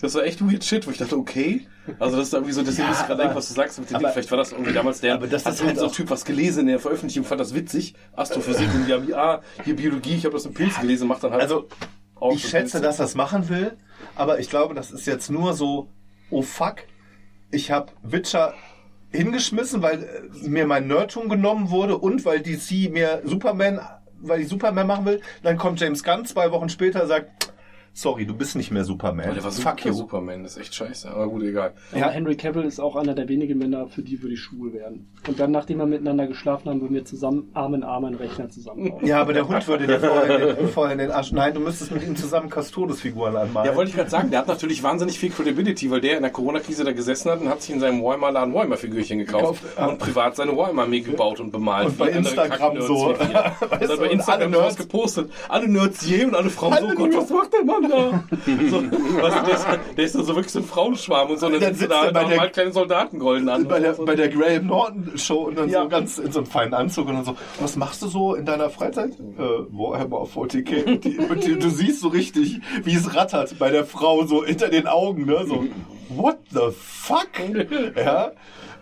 Das 0.01 0.15
war 0.15 0.23
echt 0.23 0.41
weird 0.41 0.63
shit, 0.63 0.87
wo 0.87 0.91
ich 0.91 0.97
dachte, 0.97 1.17
okay. 1.17 1.67
Also 1.99 2.15
das 2.17 2.27
ist 2.27 2.33
irgendwie 2.33 2.53
so, 2.53 2.61
deswegen 2.61 2.83
Ja, 2.83 2.89
muss 2.91 3.01
ich 3.01 3.07
gerade 3.07 3.21
denken, 3.21 3.35
was 3.35 3.47
du 3.49 3.53
sagst 3.55 3.77
mit 3.79 3.89
dem 3.89 3.95
aber- 3.97 4.05
Ding. 4.05 4.13
Vielleicht 4.13 4.31
war 4.31 4.37
das 4.37 4.51
irgendwie 4.53 4.71
damals 4.73 5.01
der, 5.01 5.15
Aber 5.15 5.27
das 5.27 5.45
hat 5.45 5.55
ist 5.55 5.63
halt 5.65 5.77
so 5.77 5.87
ein 5.87 5.91
Typ 5.91 6.09
was 6.09 6.23
gelesen 6.23 6.61
in 6.61 6.67
der 6.67 6.79
Veröffentlichung, 6.79 7.25
fand 7.25 7.41
das 7.41 7.53
witzig. 7.53 7.95
Astrophysik 8.15 8.73
und 8.73 8.87
ja, 8.87 9.05
wie, 9.05 9.13
ah, 9.13 9.41
hier 9.65 9.75
Biologie, 9.75 10.15
ich 10.15 10.23
habe 10.23 10.33
das 10.33 10.45
in 10.45 10.53
Pilzen 10.53 10.81
gelesen, 10.81 11.07
macht 11.09 11.23
dann 11.25 11.31
halt. 11.31 11.41
Also, 11.41 11.67
auch 12.15 12.33
ich 12.33 12.41
schätze, 12.43 12.79
Pilze. 12.79 12.81
dass 12.81 12.99
es 12.99 13.15
machen 13.15 13.49
will, 13.49 13.75
aber 14.15 14.39
ich 14.39 14.49
glaube, 14.49 14.75
das 14.75 14.91
ist 14.91 15.05
jetzt 15.07 15.29
nur 15.29 15.53
so, 15.53 15.89
oh 16.29 16.41
fuck, 16.41 16.75
ich 17.51 17.71
habe 17.71 17.91
Witcher 18.03 18.53
hingeschmissen, 19.11 19.81
weil 19.81 20.03
äh, 20.03 20.47
mir 20.47 20.65
mein 20.65 20.87
Nerdtum 20.87 21.29
genommen 21.29 21.69
wurde 21.69 21.97
und 21.97 22.25
weil 22.25 22.39
DC 22.41 22.91
mir 22.91 23.21
Superman, 23.25 23.79
weil 24.19 24.41
ich 24.41 24.47
Superman 24.47 24.87
machen 24.87 25.05
will. 25.05 25.21
Dann 25.43 25.57
kommt 25.57 25.79
James 25.79 26.03
Gunn 26.03 26.25
zwei 26.25 26.51
Wochen 26.51 26.69
später 26.69 27.03
und 27.03 27.07
sagt, 27.09 27.53
sorry, 28.01 28.25
du 28.25 28.33
bist 28.33 28.55
nicht 28.55 28.71
mehr 28.71 28.83
Superman. 28.83 29.27
Oh, 29.31 29.33
der 29.33 29.43
war 29.43 29.51
fuck 29.51 29.85
you. 29.85 29.93
Superman, 29.93 30.43
das 30.43 30.53
ist 30.53 30.61
echt 30.61 30.75
scheiße. 30.75 31.09
Aber 31.09 31.27
gut, 31.27 31.43
egal. 31.43 31.73
Aber 31.91 31.99
Ja. 31.99 32.09
Henry 32.09 32.35
Cavill 32.35 32.63
ist 32.63 32.79
auch 32.79 32.95
einer 32.95 33.13
der 33.13 33.27
wenigen 33.29 33.57
Männer, 33.57 33.87
für 33.87 34.01
die 34.01 34.21
würde 34.21 34.33
ich 34.35 34.39
schwul 34.41 34.73
werden. 34.73 35.07
Und 35.27 35.39
dann, 35.39 35.51
nachdem 35.51 35.77
wir 35.79 35.85
miteinander 35.85 36.27
geschlafen 36.27 36.69
haben, 36.69 36.81
würden 36.81 36.93
wir 36.95 37.05
zusammen 37.05 37.49
Arm 37.53 37.73
in 37.73 37.83
Arm 37.83 38.05
einen 38.05 38.15
Rechner 38.15 38.49
zusammenbauen. 38.49 39.05
Ja, 39.05 39.21
aber 39.21 39.33
der 39.33 39.47
Hund 39.47 39.67
würde 39.67 39.87
dir 39.87 39.99
vorher 39.99 40.49
in 40.49 40.55
den, 40.57 40.67
vorher 40.73 40.93
in 40.93 40.99
den 40.99 41.11
Arsch. 41.11 41.31
Nein, 41.31 41.53
du 41.53 41.59
müsstest 41.59 41.91
mit 41.91 42.03
ihm 42.07 42.15
zusammen 42.15 42.49
Custodes-Figuren 42.49 43.35
anmalen. 43.35 43.69
Ja, 43.69 43.75
wollte 43.75 43.89
ich 43.89 43.95
gerade 43.95 44.09
sagen, 44.09 44.29
der 44.31 44.39
hat 44.39 44.47
natürlich 44.47 44.81
wahnsinnig 44.83 45.19
viel 45.19 45.29
Credibility, 45.31 45.91
weil 45.91 46.01
der 46.01 46.17
in 46.17 46.23
der 46.23 46.31
Corona-Krise 46.31 46.83
da 46.83 46.91
gesessen 46.93 47.29
hat 47.31 47.41
und 47.41 47.49
hat 47.49 47.61
sich 47.61 47.73
in 47.75 47.79
seinem 47.79 48.01
Walmart-Laden 48.03 48.53
Walmart-Figürchen 48.53 49.19
gekauft 49.19 49.63
und 49.77 49.97
privat 49.99 50.35
seine 50.35 50.55
Walmart-Armee 50.55 51.01
gebaut 51.01 51.39
und 51.39 51.51
bemalt. 51.51 51.87
Und 51.89 51.97
bei 51.97 52.09
Instagram 52.09 52.81
so. 52.81 53.09
Weißt 53.69 53.91
du, 53.91 53.97
bei 53.97 54.03
und 54.05 54.11
Instagram 54.11 54.51
Nerds- 54.51 54.77
gepostet. 54.77 55.31
Alle 55.49 55.67
Nerds 55.67 56.05
je 56.07 56.25
und 56.25 56.35
alle 56.35 56.49
Frauen 56.49 56.73
so, 56.79 56.85
Alle 56.87 56.95
Gott, 56.95 57.09
Nerds. 57.09 57.29
was 57.29 57.37
macht 57.37 57.53
der 57.53 57.63
Mann 57.65 57.88
da? 57.89 58.23
so, 58.69 58.77
weißt 58.83 59.37
du, 59.37 59.45
der, 59.45 59.55
ist, 59.55 59.67
der 59.97 60.05
ist 60.05 60.15
dann 60.15 60.23
so 60.25 60.35
wirklich 60.35 60.51
so 60.53 60.59
ein 60.59 60.65
Frauenschwarm 60.65 61.29
und 61.31 61.39
so, 61.39 61.47
und 61.47 61.53
dann, 61.53 61.61
Dann 61.61 61.75
sitzt 61.75 61.91
da, 61.91 62.11
bei 62.11 62.23
der- 62.25 62.37
malt 62.37 62.53
kleine 62.53 62.71
Soldaten 62.71 63.19
golden 63.19 63.49
an. 63.49 63.67
bei 63.67 63.79
der, 63.79 63.93
So. 63.95 64.05
bei 64.05 64.15
der 64.15 64.29
Graham 64.29 64.67
Norton 64.67 65.11
Show 65.17 65.47
und 65.47 65.57
dann 65.57 65.69
Ja. 65.69 65.83
so 65.83 65.89
ganz 65.89 66.17
in 66.17 66.31
so 66.31 66.39
einem 66.39 66.47
feinen 66.47 66.73
Anzug 66.73 67.07
und 67.07 67.15
dann 67.15 67.25
so, 67.25 67.35
was 67.59 67.75
machst 67.75 68.01
du 68.01 68.07
so 68.07 68.35
in 68.35 68.45
deiner 68.45 68.69
Freizeit? 68.69 69.11
Äh, 69.11 69.41
Warhammer 69.41 70.25
40k. 70.25 70.85
Und 70.85 71.03
die, 71.03 71.17
und 71.17 71.43
die, 71.43 71.57
du 71.59 71.69
siehst 71.69 72.01
so 72.01 72.07
richtig, 72.09 72.59
wie 72.83 72.95
es 72.95 73.15
rattert 73.15 73.57
bei 73.59 73.69
der 73.71 73.85
Frau 73.85 74.25
so 74.25 74.45
hinter 74.45 74.69
den 74.69 74.87
Augen, 74.87 75.25
ne? 75.25 75.45
So, 75.47 75.65
what 76.09 76.37
the 76.51 76.69
fuck? 76.77 77.27
Ja. 77.95 78.31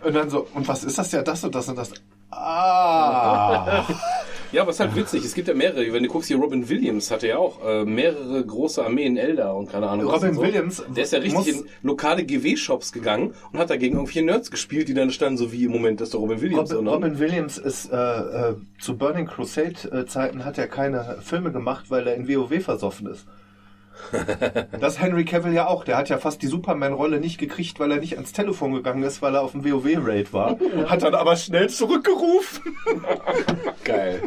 Und 0.04 0.14
dann 0.14 0.30
so, 0.30 0.46
und 0.54 0.68
was 0.68 0.84
ist 0.84 0.96
das 0.98 1.10
ja, 1.12 1.22
das 1.22 1.42
und 1.42 1.54
das 1.54 1.68
und 1.68 1.76
das? 1.76 1.92
Ah. 2.30 3.84
Ja, 4.52 4.62
aber 4.62 4.70
es 4.70 4.76
ist 4.76 4.80
halt 4.80 4.96
witzig. 4.96 5.24
Es 5.24 5.34
gibt 5.34 5.48
ja 5.48 5.54
mehrere. 5.54 5.92
Wenn 5.92 6.02
du 6.02 6.08
guckst, 6.08 6.28
hier 6.28 6.38
Robin 6.38 6.68
Williams 6.68 7.10
hatte 7.10 7.28
ja 7.28 7.38
auch 7.38 7.64
äh, 7.64 7.84
mehrere 7.84 8.44
große 8.44 8.82
Armeen 8.84 9.16
Elder 9.16 9.54
und 9.54 9.70
keine 9.70 9.88
Ahnung. 9.88 10.06
was 10.06 10.22
Robin 10.22 10.34
so. 10.34 10.42
Williams 10.42 10.82
Der 10.94 11.04
ist 11.04 11.12
ja 11.12 11.18
richtig 11.18 11.48
in 11.48 11.64
lokale 11.82 12.24
GW-Shops 12.24 12.92
gegangen 12.92 13.34
und 13.52 13.58
hat 13.58 13.70
dagegen 13.70 13.96
irgendwelche 13.96 14.22
Nerds 14.24 14.50
gespielt, 14.50 14.88
die 14.88 14.94
dann 14.94 15.10
standen, 15.10 15.36
so 15.36 15.52
wie 15.52 15.64
im 15.64 15.72
Moment 15.72 16.00
ist 16.00 16.12
der 16.12 16.20
Robin 16.20 16.40
Williams. 16.40 16.72
Robin? 16.72 16.88
Robin 16.88 17.18
Williams 17.18 17.58
ist 17.58 17.92
äh, 17.92 17.96
äh, 17.96 18.54
zu 18.80 18.96
Burning 18.96 19.26
Crusade 19.26 19.90
äh, 19.92 20.06
Zeiten 20.06 20.44
hat 20.44 20.58
er 20.58 20.66
keine 20.66 21.18
Filme 21.22 21.52
gemacht, 21.52 21.86
weil 21.90 22.06
er 22.06 22.14
in 22.14 22.28
WoW 22.28 22.62
versoffen 22.62 23.06
ist. 23.06 23.26
Das 24.80 25.00
Henry 25.00 25.24
Cavill 25.24 25.52
ja 25.52 25.66
auch. 25.66 25.84
Der 25.84 25.96
hat 25.96 26.08
ja 26.08 26.18
fast 26.18 26.42
die 26.42 26.46
Superman-Rolle 26.46 27.20
nicht 27.20 27.38
gekriegt, 27.38 27.78
weil 27.80 27.90
er 27.90 27.98
nicht 27.98 28.14
ans 28.14 28.32
Telefon 28.32 28.72
gegangen 28.72 29.02
ist, 29.02 29.22
weil 29.22 29.34
er 29.34 29.42
auf 29.42 29.52
dem 29.52 29.64
WoW-Raid 29.64 30.32
war. 30.32 30.58
Hat 30.86 31.02
dann 31.02 31.14
aber 31.14 31.36
schnell 31.36 31.68
zurückgerufen. 31.68 32.76
Geil. 33.84 34.22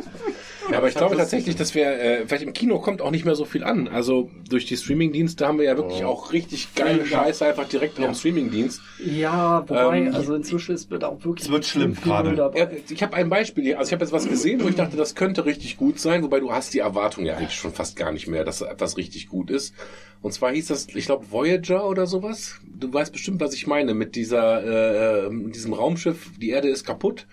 Ja, 0.69 0.77
aber 0.77 0.87
ich 0.89 0.95
glaube 0.95 1.17
tatsächlich, 1.17 1.55
dass 1.55 1.73
wir, 1.73 1.87
äh, 1.87 2.25
vielleicht 2.27 2.43
im 2.43 2.53
Kino 2.53 2.79
kommt 2.79 3.01
auch 3.01 3.11
nicht 3.11 3.25
mehr 3.25 3.35
so 3.35 3.45
viel 3.45 3.63
an. 3.63 3.87
Also 3.87 4.29
durch 4.49 4.65
die 4.65 4.77
Streamingdienste 4.77 5.47
haben 5.47 5.57
wir 5.57 5.65
ja 5.65 5.77
wirklich 5.77 6.03
auch 6.03 6.31
richtig 6.33 6.75
geile 6.75 7.05
Scheiße 7.05 7.45
einfach 7.45 7.67
direkt 7.67 7.97
auf 7.99 8.05
dem 8.05 8.13
Streamingdienst. 8.13 8.81
Ja, 9.03 9.63
wobei, 9.67 10.01
Ähm, 10.01 10.15
also 10.15 10.35
inzwischen 10.35 10.75
ist 10.75 10.91
wird 10.91 11.03
auch 11.03 11.23
wirklich 11.23 11.47
Es 11.47 11.51
wird 11.51 11.65
schlimm 11.65 11.95
viel 11.95 12.11
gerade. 12.11 12.35
Ja, 12.55 12.69
ich 12.89 13.01
habe 13.01 13.15
ein 13.15 13.29
Beispiel 13.29 13.63
hier. 13.63 13.79
Also 13.79 13.89
ich 13.89 13.93
habe 13.93 14.03
jetzt 14.03 14.13
was 14.13 14.27
gesehen, 14.27 14.63
wo 14.63 14.67
ich 14.69 14.75
dachte, 14.75 14.97
das 14.97 15.15
könnte 15.15 15.45
richtig 15.45 15.77
gut 15.77 15.99
sein, 15.99 16.23
wobei 16.23 16.39
du 16.39 16.51
hast 16.51 16.73
die 16.73 16.79
Erwartung 16.79 17.25
ja 17.25 17.35
eigentlich 17.37 17.53
schon 17.55 17.71
fast 17.73 17.95
gar 17.95 18.11
nicht 18.11 18.27
mehr, 18.27 18.43
dass 18.43 18.61
etwas 18.61 18.97
richtig 18.97 19.27
gut 19.27 19.49
ist. 19.49 19.73
Und 20.21 20.33
zwar 20.33 20.51
hieß 20.51 20.67
das, 20.67 20.87
ich 20.93 21.05
glaube, 21.05 21.31
Voyager 21.31 21.87
oder 21.87 22.05
sowas. 22.05 22.59
Du 22.63 22.93
weißt 22.93 23.11
bestimmt, 23.11 23.41
was 23.41 23.55
ich 23.55 23.65
meine 23.65 23.93
mit 23.95 24.15
dieser, 24.15 25.25
äh, 25.25 25.29
mit 25.29 25.55
diesem 25.55 25.73
Raumschiff. 25.73 26.29
Die 26.39 26.49
Erde 26.49 26.69
ist 26.69 26.85
kaputt. 26.85 27.25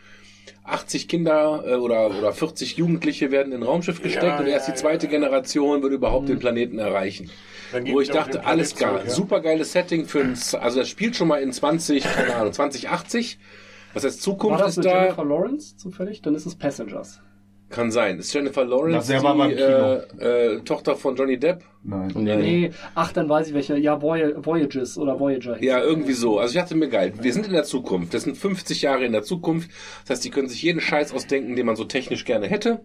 80 0.69 1.09
Kinder 1.09 1.65
äh, 1.66 1.74
oder, 1.74 2.11
oder 2.16 2.32
40 2.32 2.77
Jugendliche 2.77 3.31
werden 3.31 3.53
in 3.53 3.61
ein 3.61 3.62
Raumschiff 3.62 4.03
gesteckt 4.03 4.24
Ja, 4.24 4.39
und 4.39 4.47
erst 4.47 4.69
ja, 4.69 4.74
die 4.74 4.81
zweite 4.81 5.07
ja. 5.07 5.12
Generation 5.12 5.82
würde 5.82 5.97
überhaupt 5.97 6.28
den 6.28 6.39
Planeten 6.39 6.78
erreichen. 6.78 7.31
Wo 7.86 8.01
ich 8.01 8.11
dachte, 8.11 8.47
alles 8.47 8.74
zurück, 8.74 9.03
ja. 9.05 9.11
super 9.11 9.40
geiles 9.40 9.73
Setting 9.73 10.07
für 10.07 10.20
ein, 10.20 10.39
also 10.61 10.81
das 10.81 10.89
spielt 10.89 11.16
schon 11.16 11.28
mal 11.28 11.43
in 11.43 11.53
20, 11.53 12.03
keine 12.03 12.36
Ahnung, 12.36 12.53
2080. 12.53 13.39
Was 13.95 14.05
heißt 14.05 14.16
War 14.16 14.23
Zukunft 14.23 14.61
das 14.61 14.70
ist 14.70 14.77
mit 14.78 14.86
da? 14.86 15.03
Jennifer 15.03 15.24
Lawrence 15.24 15.77
zufällig? 15.77 16.23
Dann 16.23 16.35
ist 16.35 16.47
es 16.47 16.55
Passengers. 16.55 17.20
Kann 17.70 17.90
sein. 17.90 18.19
Ist 18.19 18.32
Jennifer 18.32 18.65
Lawrence 18.65 19.12
die 19.12 19.53
äh, 19.53 20.55
äh, 20.55 20.61
Tochter 20.61 20.97
von 20.97 21.16
Johnny 21.16 21.39
Depp? 21.39 21.62
Nein. 21.82 22.12
Nee. 22.15 22.70
ach, 22.95 23.12
dann 23.12 23.28
weiß 23.28 23.49
ich 23.49 23.55
welche. 23.55 23.77
Ja, 23.77 24.01
Voy 24.01 24.35
Voyages 24.39 24.97
oder 24.97 25.20
Voyager. 25.20 25.62
Ja, 25.62 25.82
irgendwie 25.82 26.15
so. 26.15 26.39
Also 26.39 26.55
ich 26.55 26.61
dachte 26.61 26.74
mir 26.74 26.89
geil. 26.89 27.12
Wir 27.20 27.32
sind 27.32 27.47
in 27.47 27.53
der 27.53 27.65
Zukunft. 27.65 28.15
Das 28.15 28.23
sind 28.23 28.39
50 28.39 28.82
Jahre 28.82 29.05
in 29.05 29.12
der 29.12 29.23
Zukunft. 29.23 29.70
Das 30.03 30.16
heißt, 30.16 30.24
die 30.24 30.31
können 30.31 30.49
sich 30.49 30.62
jeden 30.62 30.81
Scheiß 30.81 31.12
ausdenken, 31.12 31.57
den 31.57 31.66
man 31.66 31.77
so 31.77 31.85
technisch 31.85 32.24
gerne 32.24 32.47
hätte. 32.47 32.81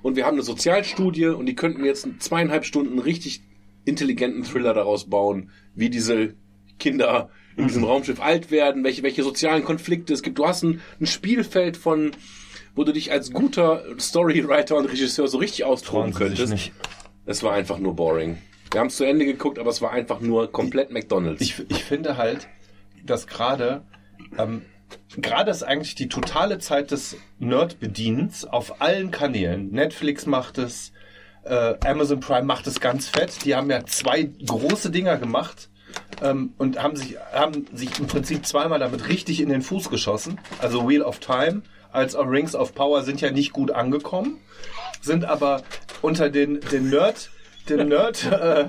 Und 0.00 0.16
wir 0.16 0.24
haben 0.24 0.34
eine 0.34 0.42
Sozialstudie 0.42 1.26
und 1.26 1.46
die 1.46 1.54
könnten 1.54 1.84
jetzt 1.84 2.06
in 2.06 2.18
zweieinhalb 2.18 2.64
Stunden 2.64 2.98
richtig 2.98 3.42
intelligenten 3.84 4.44
Thriller 4.44 4.72
daraus 4.72 5.08
bauen, 5.10 5.50
wie 5.74 5.90
diese 5.90 6.34
Kinder 6.78 7.30
in 7.56 7.66
diesem 7.66 7.84
Raumschiff 7.84 8.20
alt 8.20 8.50
werden, 8.50 8.82
welche, 8.82 9.02
welche 9.02 9.22
sozialen 9.22 9.64
Konflikte 9.64 10.14
es 10.14 10.22
gibt. 10.22 10.38
Du 10.38 10.46
hast 10.46 10.62
ein, 10.62 10.80
ein 11.00 11.06
Spielfeld 11.06 11.76
von, 11.76 12.12
wo 12.74 12.84
du 12.84 12.92
dich 12.92 13.12
als 13.12 13.32
guter 13.32 13.84
Storywriter 13.98 14.76
und 14.76 14.86
Regisseur 14.86 15.28
so 15.28 15.38
richtig 15.38 15.64
austoben 15.64 16.14
könntest. 16.14 16.52
nicht. 16.52 16.72
Es 17.26 17.42
war 17.42 17.52
einfach 17.52 17.78
nur 17.78 17.94
boring. 17.94 18.38
Wir 18.70 18.80
haben 18.80 18.88
es 18.88 18.96
zu 18.96 19.04
Ende 19.04 19.24
geguckt, 19.24 19.58
aber 19.58 19.70
es 19.70 19.82
war 19.82 19.92
einfach 19.92 20.20
nur 20.20 20.50
komplett 20.50 20.90
McDonalds. 20.90 21.42
Ich, 21.42 21.58
ich 21.68 21.84
finde 21.84 22.16
halt, 22.16 22.48
dass 23.04 23.26
gerade 23.26 23.84
ähm, 24.38 24.62
gerade 25.16 25.50
ist 25.50 25.62
eigentlich 25.62 25.94
die 25.94 26.08
totale 26.08 26.58
Zeit 26.58 26.90
des 26.90 27.16
Nerd-Bedienens 27.38 28.44
auf 28.44 28.80
allen 28.80 29.10
Kanälen. 29.10 29.70
Netflix 29.70 30.26
macht 30.26 30.58
es, 30.58 30.92
äh, 31.44 31.74
Amazon 31.84 32.20
Prime 32.20 32.44
macht 32.44 32.66
es 32.66 32.80
ganz 32.80 33.08
fett. 33.08 33.44
Die 33.44 33.54
haben 33.54 33.70
ja 33.70 33.84
zwei 33.84 34.22
große 34.22 34.90
Dinger 34.90 35.18
gemacht 35.18 35.70
ähm, 36.22 36.54
und 36.58 36.82
haben 36.82 36.96
sich, 36.96 37.16
haben 37.32 37.66
sich 37.72 37.98
im 37.98 38.06
Prinzip 38.06 38.46
zweimal 38.46 38.78
damit 38.78 39.08
richtig 39.08 39.40
in 39.40 39.48
den 39.48 39.62
Fuß 39.62 39.90
geschossen. 39.90 40.38
Also 40.60 40.88
Wheel 40.88 41.02
of 41.02 41.18
Time 41.18 41.62
als 41.92 42.14
auch 42.14 42.26
Rings 42.26 42.54
of 42.54 42.74
Power 42.74 43.02
sind 43.02 43.20
ja 43.20 43.30
nicht 43.30 43.52
gut 43.52 43.70
angekommen, 43.70 44.40
sind 45.00 45.24
aber 45.24 45.62
unter 46.00 46.30
den, 46.30 46.60
den 46.72 46.90
Nerd, 46.90 47.30
den 47.68 47.88
Nerd, 47.88 48.24
äh, 48.30 48.66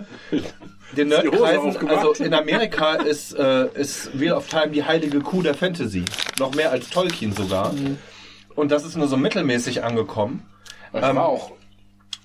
den 0.95 1.08
Nerdkreisen, 1.08 1.90
also 1.90 2.24
in 2.24 2.34
Amerika 2.34 2.95
ist, 2.95 3.34
äh, 3.34 3.68
ist 3.74 4.20
Wheel 4.20 4.34
of 4.34 4.48
Time 4.48 4.70
die 4.70 4.84
heilige 4.84 5.22
Kuh 5.22 5.41
der 5.41 5.56
Fantasy. 5.56 6.06
Noch 6.40 6.54
mehr 6.54 6.72
als 6.72 6.90
Tolkien 6.90 7.34
sogar. 7.34 7.74
Und 8.56 8.72
das 8.72 8.86
ist 8.86 8.95
nur 8.95 9.08
so 9.08 9.18
mittelmäßig 9.18 9.84
angekommen. 9.84 10.48
Es 10.91 11.04
Ähm, 11.04 11.16
war 11.16 11.28
auch. 11.28 11.52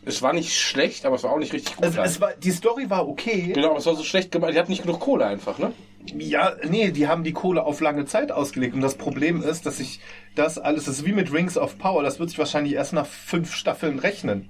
Es 0.05 0.23
war 0.23 0.33
nicht 0.33 0.57
schlecht, 0.59 1.05
aber 1.07 1.17
es 1.17 1.23
war 1.23 1.33
auch 1.33 1.39
nicht 1.39 1.53
richtig 1.53 1.77
gut. 1.77 1.87
Es 1.87 2.21
war, 2.21 2.33
die 2.33 2.51
Story 2.51 2.89
war 2.89 3.07
okay. 3.09 3.53
genau, 3.55 3.71
aber 3.71 3.79
es 3.79 3.87
war 3.87 3.95
so 3.95 4.05
schlecht 4.05 4.31
gemacht. 4.31 4.53
Die 4.55 4.59
hatten 4.59 4.71
nicht 4.71 4.83
genug 4.83 5.01
Kohle 5.01 5.27
einfach, 5.27 5.59
ne? 5.59 5.73
Ja, 6.17 6.57
nee, 6.69 6.91
die 6.91 7.07
haben 7.09 7.25
die 7.25 7.33
Kohle 7.33 7.65
auf 7.65 7.81
lange 7.81 8.07
Zeit 8.07 8.33
ausgelegt. 8.33 8.75
Und 8.75 8.81
das 8.81 8.97
Problem 8.97 9.43
ist, 9.43 9.67
dass 9.67 9.79
sich 9.79 10.01
das 10.35 10.59
alles, 10.59 10.85
das 10.87 10.99
ist 10.99 11.05
wie 11.05 11.13
mit 11.13 11.33
Rings 11.33 11.59
of 11.59 11.79
Power, 11.79 12.03
das 12.03 12.19
wird 12.19 12.31
sich 12.31 12.39
wahrscheinlich 12.39 12.75
erst 12.75 12.93
nach 12.93 13.07
fünf 13.07 13.55
Staffeln 13.55 13.99
rechnen. 13.99 14.49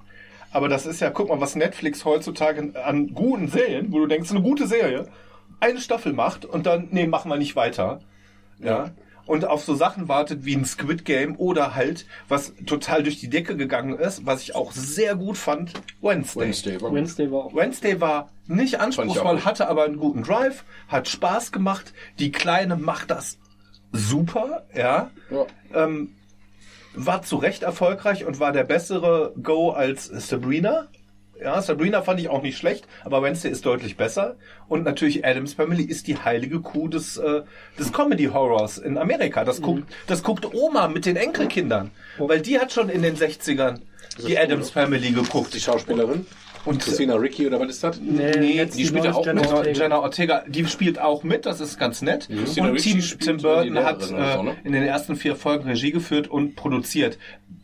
Aber 0.51 0.67
das 0.67 0.85
ist 0.85 0.99
ja, 0.99 1.09
guck 1.09 1.29
mal, 1.29 1.41
was 1.41 1.55
Netflix 1.55 2.05
heutzutage 2.05 2.73
an 2.83 3.13
guten 3.13 3.47
Serien, 3.49 3.91
wo 3.91 3.99
du 3.99 4.07
denkst, 4.07 4.31
eine 4.31 4.41
gute 4.41 4.67
Serie, 4.67 5.07
eine 5.59 5.81
Staffel 5.81 6.13
macht 6.13 6.45
und 6.45 6.65
dann, 6.65 6.87
nee, 6.91 7.07
machen 7.07 7.29
wir 7.29 7.37
nicht 7.37 7.55
weiter. 7.55 7.99
Ja. 8.59 8.91
Und 9.29 9.45
auf 9.45 9.63
so 9.63 9.75
Sachen 9.75 10.07
wartet 10.07 10.43
wie 10.43 10.55
ein 10.55 10.65
Squid 10.65 11.05
Game 11.05 11.35
oder 11.35 11.75
halt, 11.75 12.07
was 12.29 12.51
total 12.65 13.03
durch 13.03 13.19
die 13.19 13.29
Decke 13.29 13.55
gegangen 13.55 13.95
ist, 13.99 14.25
was 14.25 14.41
ich 14.41 14.55
auch 14.55 14.71
sehr 14.71 15.15
gut 15.15 15.37
fand, 15.37 15.71
Wednesday. 16.01 16.47
Wednesday 16.47 16.81
war. 16.81 16.91
Wednesday 16.91 17.29
war 17.29 17.45
auch. 17.45 17.55
Wednesday 17.55 18.01
war 18.01 18.29
nicht 18.47 18.79
anspruchsvoll, 18.79 19.45
hatte 19.45 19.69
aber 19.69 19.83
einen 19.83 19.97
guten 19.97 20.23
Drive, 20.23 20.63
hat 20.87 21.07
Spaß 21.07 21.51
gemacht. 21.51 21.93
Die 22.17 22.31
Kleine 22.31 22.75
macht 22.75 23.11
das 23.11 23.37
super, 23.91 24.65
ja. 24.75 25.11
Ja. 25.29 25.45
Ähm, 25.75 26.15
war 26.95 27.21
zu 27.21 27.35
Recht 27.35 27.61
erfolgreich 27.61 28.25
und 28.25 28.39
war 28.39 28.51
der 28.51 28.63
bessere 28.63 29.35
Go 29.43 29.69
als 29.69 30.05
Sabrina. 30.05 30.87
Ja, 31.41 31.61
Sabrina 31.61 32.01
fand 32.01 32.19
ich 32.19 32.27
auch 32.29 32.41
nicht 32.41 32.57
schlecht, 32.57 32.85
aber 33.05 33.23
Wednesday 33.23 33.49
ist 33.49 33.65
deutlich 33.65 33.95
besser. 33.95 34.35
Und 34.67 34.83
natürlich 34.83 35.25
Adams 35.25 35.53
Family 35.53 35.83
ist 35.83 36.07
die 36.07 36.17
heilige 36.17 36.59
Kuh 36.59 36.87
des, 36.87 37.17
äh, 37.17 37.43
des 37.77 37.93
Comedy 37.93 38.25
Horrors 38.25 38.77
in 38.77 38.97
Amerika. 38.97 39.45
Das 39.45 39.61
guckt, 39.61 39.83
das 40.07 40.21
guckt 40.21 40.53
Oma 40.53 40.87
mit 40.89 41.05
den 41.05 41.15
Enkelkindern. 41.15 41.91
Weil 42.17 42.41
die 42.41 42.59
hat 42.59 42.73
schon 42.73 42.89
in 42.89 43.01
den 43.01 43.15
60ern 43.15 43.79
die 44.27 44.37
Adams 44.37 44.69
Family 44.69 45.11
geguckt. 45.11 45.53
Die 45.53 45.59
Schauspielerin? 45.59 46.25
Und 46.65 46.81
Christina 46.81 47.15
Ricci 47.15 47.47
oder 47.47 47.59
was 47.59 47.69
ist 47.69 47.83
das? 47.83 47.99
Nee, 48.01 48.31
Nee, 48.37 48.55
jetzt 48.55 48.77
die 48.77 48.85
spielt 48.85 49.05
ja 49.05 49.13
auch 49.13 49.25
Jenna 49.25 49.41
mit. 49.41 49.51
Ortega. 49.51 49.79
Jenna 49.79 49.99
Ortega, 49.99 50.43
die 50.47 50.65
spielt 50.65 50.99
auch 50.99 51.23
mit, 51.23 51.45
das 51.45 51.61
ist 51.61 51.79
ganz 51.79 52.01
nett. 52.01 52.27
Christina 52.27 52.69
Und 52.69 52.77
Tim, 52.77 52.99
Tim 52.99 53.37
Burton 53.37 53.79
hat 53.79 54.11
äh, 54.11 54.13
ne? 54.43 54.57
in 54.63 54.73
den 54.73 54.83
ersten 54.83 55.15
vier 55.15 55.35
Folgen 55.35 55.69
Regie 55.69 55.91
geführt 55.91 56.27
und 56.27 56.55
produziert. 56.55 57.17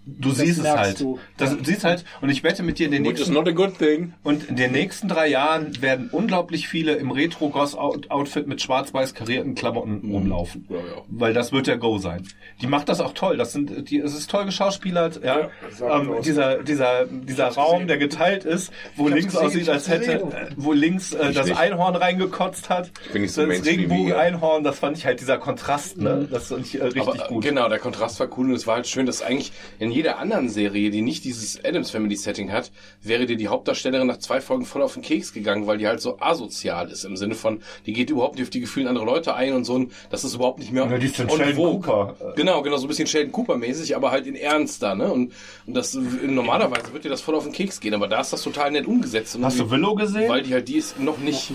Du 0.05 0.31
siehst 0.31 0.59
es 0.59 0.69
halt. 0.69 0.99
du. 0.99 1.19
Das 1.37 1.57
du 1.57 1.63
siehst 1.63 1.83
halt, 1.83 2.05
und 2.21 2.29
ich 2.29 2.43
wette 2.43 2.61
mit 2.61 2.77
dir 2.77 2.85
in 2.85 2.91
den 2.91 3.03
Which 3.03 3.27
nächsten 3.27 4.13
und 4.23 4.49
in 4.49 4.55
den 4.55 4.71
nächsten 4.71 5.07
drei 5.07 5.27
Jahren 5.27 5.81
werden 5.81 6.09
unglaublich 6.11 6.67
viele 6.67 6.93
im 6.93 7.11
Retro-Goss-Outfit 7.11 8.47
mit 8.47 8.61
schwarz-weiß 8.61 9.15
karierten 9.15 9.55
Klamotten 9.55 10.01
rumlaufen. 10.11 10.67
Ja, 10.69 10.77
ja. 10.77 10.83
Weil 11.07 11.33
das 11.33 11.51
wird 11.51 11.67
der 11.67 11.77
Go 11.77 11.97
sein. 11.97 12.27
Die 12.61 12.67
macht 12.67 12.89
das 12.89 13.01
auch 13.01 13.13
toll. 13.13 13.37
Das 13.37 13.51
sind, 13.53 13.89
die, 13.89 13.99
es 13.99 14.15
ist 14.15 14.29
toll 14.29 14.45
geschauspielert, 14.45 15.21
ja. 15.23 15.49
ähm, 15.81 16.15
dieser, 16.23 16.63
dieser, 16.63 17.05
dieser 17.05 17.47
Raum, 17.47 17.87
der 17.87 17.97
geteilt 17.97 18.45
ist, 18.45 18.71
wo 18.95 19.07
links 19.07 19.33
gesehen, 19.33 19.45
aussieht, 19.47 19.61
ich 19.63 19.71
als 19.71 19.89
hätte, 19.89 20.19
gesehen. 20.19 20.31
äh, 20.31 20.47
wo 20.55 20.71
links 20.71 21.13
äh, 21.13 21.33
das 21.33 21.47
nicht. 21.47 21.57
Einhorn 21.57 21.95
reingekotzt 21.95 22.69
hat. 22.69 22.91
bin 23.11 23.23
nicht 23.23 23.33
so 23.33 23.45
das. 23.45 23.65
Regenbogen-Einhorn, 23.65 24.63
das 24.63 24.79
fand 24.79 24.97
ich 24.97 25.05
halt 25.05 25.19
dieser 25.19 25.37
Kontrast, 25.37 25.97
ne? 25.97 26.27
Das 26.29 26.49
fand 26.49 26.65
ich 26.65 26.79
äh, 26.79 26.83
richtig 26.83 27.01
Aber, 27.01 27.25
äh, 27.25 27.27
gut. 27.27 27.43
Genau, 27.43 27.67
der 27.69 27.79
Kontrast 27.79 28.19
war 28.19 28.27
cool 28.37 28.47
und 28.47 28.55
es 28.55 28.67
war 28.67 28.75
halt 28.75 28.87
schön, 28.87 29.05
dass 29.05 29.21
eigentlich 29.21 29.51
in 29.79 29.94
jeder 29.95 30.19
anderen 30.19 30.49
Serie, 30.49 30.89
die 30.89 31.01
nicht 31.01 31.23
dieses 31.23 31.63
Adams 31.63 31.89
Family 31.89 32.17
Setting 32.17 32.51
hat, 32.51 32.69
wäre 33.01 33.25
dir 33.25 33.37
die 33.37 33.47
Hauptdarstellerin 33.47 34.07
nach 34.07 34.17
zwei 34.17 34.41
Folgen 34.41 34.65
voll 34.65 34.81
auf 34.81 34.93
den 34.93 35.01
Keks 35.01 35.31
gegangen, 35.31 35.67
weil 35.67 35.77
die 35.77 35.87
halt 35.87 36.01
so 36.01 36.19
asozial 36.19 36.91
ist 36.91 37.05
im 37.05 37.15
Sinne 37.15 37.33
von, 37.33 37.61
die 37.85 37.93
geht 37.93 38.09
überhaupt 38.09 38.35
nicht 38.35 38.43
auf 38.43 38.49
die 38.49 38.59
Gefühle 38.59 38.89
anderer 38.89 39.05
Leute 39.05 39.35
ein 39.35 39.53
und 39.53 39.63
so, 39.63 39.75
und 39.75 39.93
das 40.09 40.25
ist 40.25 40.35
überhaupt 40.35 40.59
nicht 40.59 40.73
mehr. 40.73 40.85
Ja, 40.85 40.97
die 40.97 41.05
ist 41.05 41.17
dann 41.17 41.29
Sheldon. 41.29 41.81
Cooper. 41.81 42.33
Genau, 42.35 42.61
genau, 42.61 42.75
so 42.75 42.85
ein 42.85 42.87
bisschen 42.89 43.07
Sheldon 43.07 43.31
Cooper 43.31 43.55
mäßig, 43.55 43.95
aber 43.95 44.11
halt 44.11 44.27
in 44.27 44.35
ernster, 44.35 44.95
ne? 44.95 45.09
Und, 45.11 45.31
und 45.65 45.73
das 45.73 45.93
normalerweise 45.93 46.91
wird 46.91 47.05
dir 47.05 47.09
das 47.09 47.21
voll 47.21 47.35
auf 47.35 47.43
den 47.43 47.53
Keks 47.53 47.79
gehen, 47.79 47.93
aber 47.93 48.09
da 48.09 48.19
ist 48.19 48.33
das 48.33 48.43
total 48.43 48.71
nett 48.71 48.87
umgesetzt. 48.87 49.37
Und 49.37 49.45
Hast 49.45 49.59
du 49.59 49.71
Willow 49.71 49.95
gesehen? 49.95 50.27
Weil 50.29 50.43
die 50.43 50.53
halt 50.53 50.67
die 50.67 50.75
ist 50.75 50.99
noch 50.99 51.19
nicht, 51.19 51.51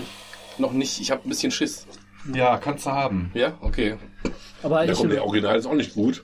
noch 0.57 0.73
nicht. 0.73 0.99
Ich 0.99 1.11
habe 1.11 1.21
ein 1.27 1.29
bisschen 1.29 1.51
Schiss. 1.51 1.85
ja, 2.33 2.57
kannst 2.57 2.87
du 2.87 2.91
haben. 2.91 3.29
Ja, 3.35 3.53
okay. 3.61 3.97
Aber 4.63 4.83
ich, 4.89 4.99
der 4.99 5.23
Original 5.23 5.57
ist 5.57 5.67
auch 5.67 5.75
nicht 5.75 5.93
gut. 5.93 6.23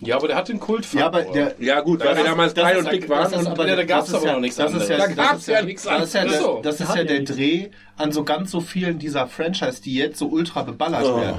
Ja, 0.00 0.16
aber 0.16 0.28
der 0.28 0.36
hat 0.36 0.48
den 0.48 0.60
Kult. 0.60 0.86
Ja, 0.92 1.06
aber 1.06 1.22
der, 1.22 1.54
Ja 1.58 1.80
gut, 1.80 2.04
weil 2.04 2.16
wir 2.16 2.24
damals 2.24 2.54
klein 2.54 2.76
ist 2.76 2.84
und 2.84 2.92
dick 2.92 3.08
waren. 3.08 3.26
ist 3.32 3.36
und 3.38 3.46
aber- 3.48 3.66
ja, 3.66 3.74
da 3.76 3.84
gab's 3.84 4.06
das 4.06 4.08
ist 4.10 4.14
aber 4.16 4.26
ja- 4.26 4.32
noch 4.34 4.40
nichts 4.40 4.56
das 4.56 4.66
ist 4.66 4.72
anderes. 4.74 4.88
ja- 4.90 4.96
Da 4.98 5.06
das 5.08 5.16
gab's 5.16 5.40
ist 5.40 5.46
ja 5.48 5.62
nichts 5.62 5.82
Das 5.82 6.02
ist 6.04 6.14
ja, 6.14 6.20
anderes. 6.20 6.62
das 6.62 6.80
ist 6.80 6.94
ja 6.96 7.04
der 7.04 7.20
Dreh 7.24 7.68
an 7.96 8.12
so 8.12 8.22
ganz 8.24 8.50
so 8.52 8.60
vielen 8.60 8.98
dieser 9.00 9.26
Franchise, 9.26 9.82
die 9.82 9.94
jetzt 9.94 10.18
so 10.18 10.26
ultra 10.28 10.62
beballert 10.62 11.04
Oh. 11.04 11.20
werden, 11.20 11.38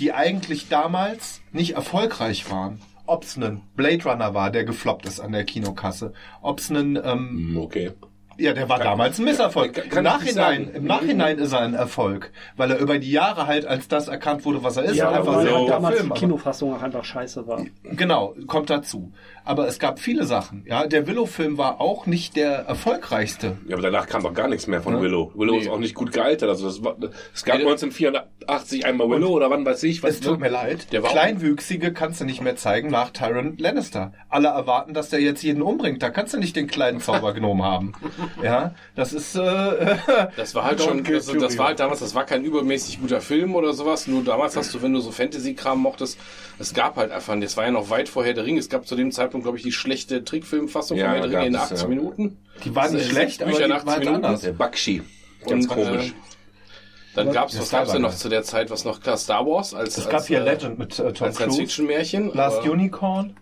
die 0.00 0.12
eigentlich 0.12 0.68
damals 0.68 1.40
nicht 1.52 1.74
erfolgreich 1.74 2.50
waren. 2.50 2.80
Ob's 3.06 3.36
ein 3.36 3.62
Blade 3.76 4.02
Runner 4.04 4.34
war, 4.34 4.50
der 4.50 4.64
gefloppt 4.64 5.06
ist 5.06 5.20
an 5.20 5.30
der 5.30 5.44
Kinokasse. 5.44 6.12
Ob's 6.42 6.70
ein, 6.70 6.96
ähm, 6.96 7.52
Hm, 7.52 7.56
Okay. 7.58 7.92
Ja, 8.38 8.52
der 8.52 8.68
war 8.68 8.78
damals 8.78 9.18
ein 9.18 9.24
Misserfolg. 9.24 9.94
Im 9.94 10.02
Nachhinein, 10.02 10.70
im 10.74 10.84
Nachhinein 10.84 11.38
ist 11.38 11.52
er 11.52 11.60
ein 11.60 11.74
Erfolg, 11.74 12.32
weil 12.56 12.70
er 12.70 12.78
über 12.78 12.98
die 12.98 13.10
Jahre 13.10 13.46
halt 13.46 13.66
als 13.66 13.88
das 13.88 14.08
erkannt 14.08 14.44
wurde, 14.44 14.62
was 14.62 14.76
er 14.76 14.84
ist. 14.84 14.96
ja, 14.96 15.10
einfach 15.10 15.36
weil 15.36 15.48
ein 15.48 15.54
halt 15.54 15.68
damals 15.68 15.96
Film, 15.96 16.12
die 16.14 16.20
Kinofassung 16.20 16.74
auch 16.74 16.82
einfach 16.82 17.04
scheiße 17.04 17.46
war. 17.46 17.64
Genau, 17.82 18.34
kommt 18.46 18.70
dazu. 18.70 19.12
Aber 19.46 19.66
es 19.68 19.78
gab 19.78 20.00
viele 20.00 20.24
Sachen. 20.26 20.64
Ja, 20.66 20.86
der 20.86 21.06
Willow-Film 21.06 21.56
war 21.56 21.80
auch 21.80 22.06
nicht 22.06 22.36
der 22.36 22.66
erfolgreichste. 22.66 23.56
Ja, 23.68 23.76
aber 23.76 23.82
danach 23.82 24.06
kam 24.08 24.22
doch 24.24 24.34
gar 24.34 24.48
nichts 24.48 24.66
mehr 24.66 24.82
von 24.82 25.00
Willow. 25.00 25.30
Willow 25.34 25.56
ist 25.56 25.68
auch 25.68 25.78
nicht 25.78 25.94
gut 25.94 26.12
gealtert. 26.12 26.48
Also 26.50 26.66
das 26.66 26.82
war, 26.84 26.96
es 27.32 27.44
gab 27.44 27.56
Nee, 27.58 27.62
1984 27.62 28.84
einmal 28.86 29.08
Willow 29.08 29.28
oder 29.30 29.48
wann 29.48 29.64
weiß 29.64 29.82
ich 29.84 30.02
was. 30.02 30.10
Es 30.16 30.20
tut 30.20 30.40
mir 30.40 30.48
leid. 30.48 30.92
Der 30.92 31.02
war 31.02 31.10
Kleinwüchsige 31.10 31.92
kannst 31.92 32.20
du 32.20 32.24
nicht 32.24 32.42
mehr 32.42 32.56
zeigen 32.56 32.90
nach 32.90 33.10
Tyron 33.10 33.56
Lannister. 33.58 34.12
Alle 34.28 34.48
erwarten, 34.48 34.94
dass 34.94 35.10
der 35.10 35.20
jetzt 35.20 35.42
jeden 35.42 35.62
umbringt. 35.62 36.02
Da 36.02 36.10
kannst 36.10 36.34
du 36.34 36.38
nicht 36.38 36.56
den 36.56 36.66
kleinen 36.66 37.00
Zaubergnom 37.00 37.62
haben. 37.64 37.92
Ja, 38.42 38.74
das 38.94 39.12
ist. 39.12 39.36
Äh, 39.36 39.96
Das 40.36 40.54
war 40.54 40.64
halt 40.64 40.80
schon, 40.82 41.06
also 41.06 41.34
das 41.38 41.56
war 41.58 41.68
halt 41.68 41.80
damals, 41.80 42.00
das 42.00 42.14
war 42.14 42.24
kein 42.24 42.44
übermäßig 42.44 43.00
guter 43.00 43.20
Film 43.20 43.54
oder 43.54 43.72
sowas. 43.72 44.06
Nur 44.06 44.22
damals 44.24 44.56
hast 44.56 44.74
du, 44.74 44.82
wenn 44.82 44.92
du 44.92 45.00
so 45.00 45.10
Fantasy-Kram 45.10 45.78
mochtest, 45.78 46.18
es 46.58 46.74
gab 46.74 46.96
halt 46.96 47.10
einfach, 47.12 47.38
das 47.40 47.56
war 47.56 47.64
ja 47.64 47.70
noch 47.70 47.90
weit 47.90 48.08
vor 48.08 48.24
Herr 48.24 48.34
der 48.34 48.44
Ringe. 48.44 48.58
Es 48.58 48.68
gab 48.68 48.86
zu 48.86 48.96
dem 48.96 49.12
Zeitpunkt, 49.12 49.35
glaube 49.42 49.56
ich, 49.58 49.62
die 49.64 49.72
schlechte 49.72 50.24
Trickfilmfassung 50.24 50.96
Ja, 50.98 51.06
von 51.10 51.14
Herr 51.20 51.28
der 51.28 51.38
Ringe 51.40 51.46
in 51.48 51.52
gab's, 51.54 51.72
80 51.72 51.82
ja. 51.82 51.88
Minuten. 51.88 52.38
die 52.64 52.74
waren 52.74 52.92
nicht 52.94 53.10
schlecht, 53.10 53.42
aber 53.42 53.50
die 53.52 53.56
Bücher 53.58 53.68
waren 53.68 53.70
nach 53.70 53.84
80 53.84 53.90
halt 53.92 54.04
Minuten. 54.04 54.24
anders. 54.24 54.40
Der 54.42 54.52
Bakshi. 54.52 55.02
Ganz 55.48 55.64
Und, 55.66 55.68
komisch. 55.72 56.08
Äh, 56.10 56.12
dann 57.14 57.32
gab's, 57.32 57.54
Ja, 57.54 57.60
was 57.60 57.68
Star 57.68 57.80
gab's 57.80 57.92
denn 57.92 58.02
noch 58.02 58.14
zu 58.14 58.28
der 58.28 58.42
Zeit, 58.42 58.70
was 58.70 58.84
noch 58.84 59.00
klar 59.00 59.16
Star 59.16 59.46
Wars 59.46 59.72
als 59.74 59.96
Es 59.96 60.04
als, 60.04 60.12
gab 60.12 60.26
hier 60.26 60.40
äh, 60.40 60.44
Legend 60.44 60.78
mit 60.78 60.98
äh, 60.98 61.12
Tom 61.12 61.26
als 61.28 61.36
Cruise. 61.38 61.52
Science-Fiction-Märchen. 61.54 62.32
Last 62.34 62.58
aber- 62.58 62.70
Unicorn. 62.72 63.36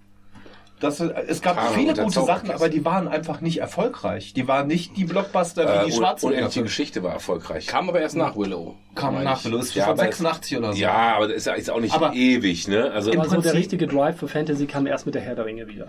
Das, 0.85 1.01
äh, 1.01 1.13
es 1.29 1.43
gab 1.43 1.57
Karo 1.57 1.75
viele 1.75 1.91
und 1.93 2.01
gute 2.05 2.23
Sachen, 2.25 2.51
aber 2.51 2.69
die 2.69 2.85
waren 2.85 3.09
einfach 3.09 3.41
nicht 3.41 3.59
erfolgreich. 3.59 4.33
Die 4.35 4.47
waren 4.47 4.67
nicht 4.69 4.97
die 4.97 5.05
Blockbuster 5.05 5.65
wie 5.65 5.69
Äh, 5.69 5.79
die 5.87 5.93
und, 5.93 5.99
schwarzen 5.99 6.27
unendliche 6.27 6.63
Geschichte 6.63 7.03
war 7.03 7.13
erfolgreich. 7.13 7.67
Kam 7.67 7.89
aber 7.89 8.01
erst 8.01 8.17
nach 8.17 8.37
Willow. 8.37 8.77
Kam 8.95 9.23
nach 9.25 9.41
ich. 9.41 9.47
Willow. 9.47 9.59
Ist 9.59 9.75
Ja, 9.75 9.85
von 9.85 9.93
aber 9.95 10.03
es- 10.09 10.19
86 10.19 10.59
oder 10.59 10.73
so. 10.73 10.79
Ja, 10.79 11.17
aber 11.17 11.29
das 11.29 11.47
ist 11.47 11.67
ja 11.67 11.75
auch 11.75 11.81
nicht 11.81 11.95
Aber- 11.95 12.13
ewig, 12.15 12.69
ne? 12.69 12.91
Also 12.93 13.11
Im 13.11 13.21
Also 13.21 13.41
der 13.41 13.55
richtige 13.55 13.87
Drive 13.87 14.19
für 14.19 14.29
Fantasy 14.29 14.67
kam 14.67 14.87
erst 14.87 15.07
mit 15.07 15.15
der 15.15 15.23
Herr 15.23 15.35
der 15.35 15.47
Ringe 15.47 15.67
wieder. 15.69 15.87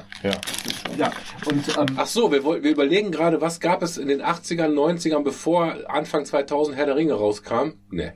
ja. 0.98 1.12
Und 1.46 1.78
ähm, 1.78 1.86
Ach 1.98 2.08
so, 2.08 2.32
wir, 2.32 2.44
wir 2.44 2.72
überlegen 2.72 3.12
gerade, 3.12 3.42
was 3.42 3.60
gab 3.60 3.84
es 3.84 3.98
in 3.98 4.08
den 4.08 4.22
80ern, 4.22 4.74
90ern, 4.74 5.24
bevor 5.24 5.76
Anfang 5.88 6.26
2000 6.26 6.76
Herr 6.78 6.86
der 6.86 6.96
Ringe 6.96 7.14
rauskam? 7.14 7.74
Ne, 7.92 8.14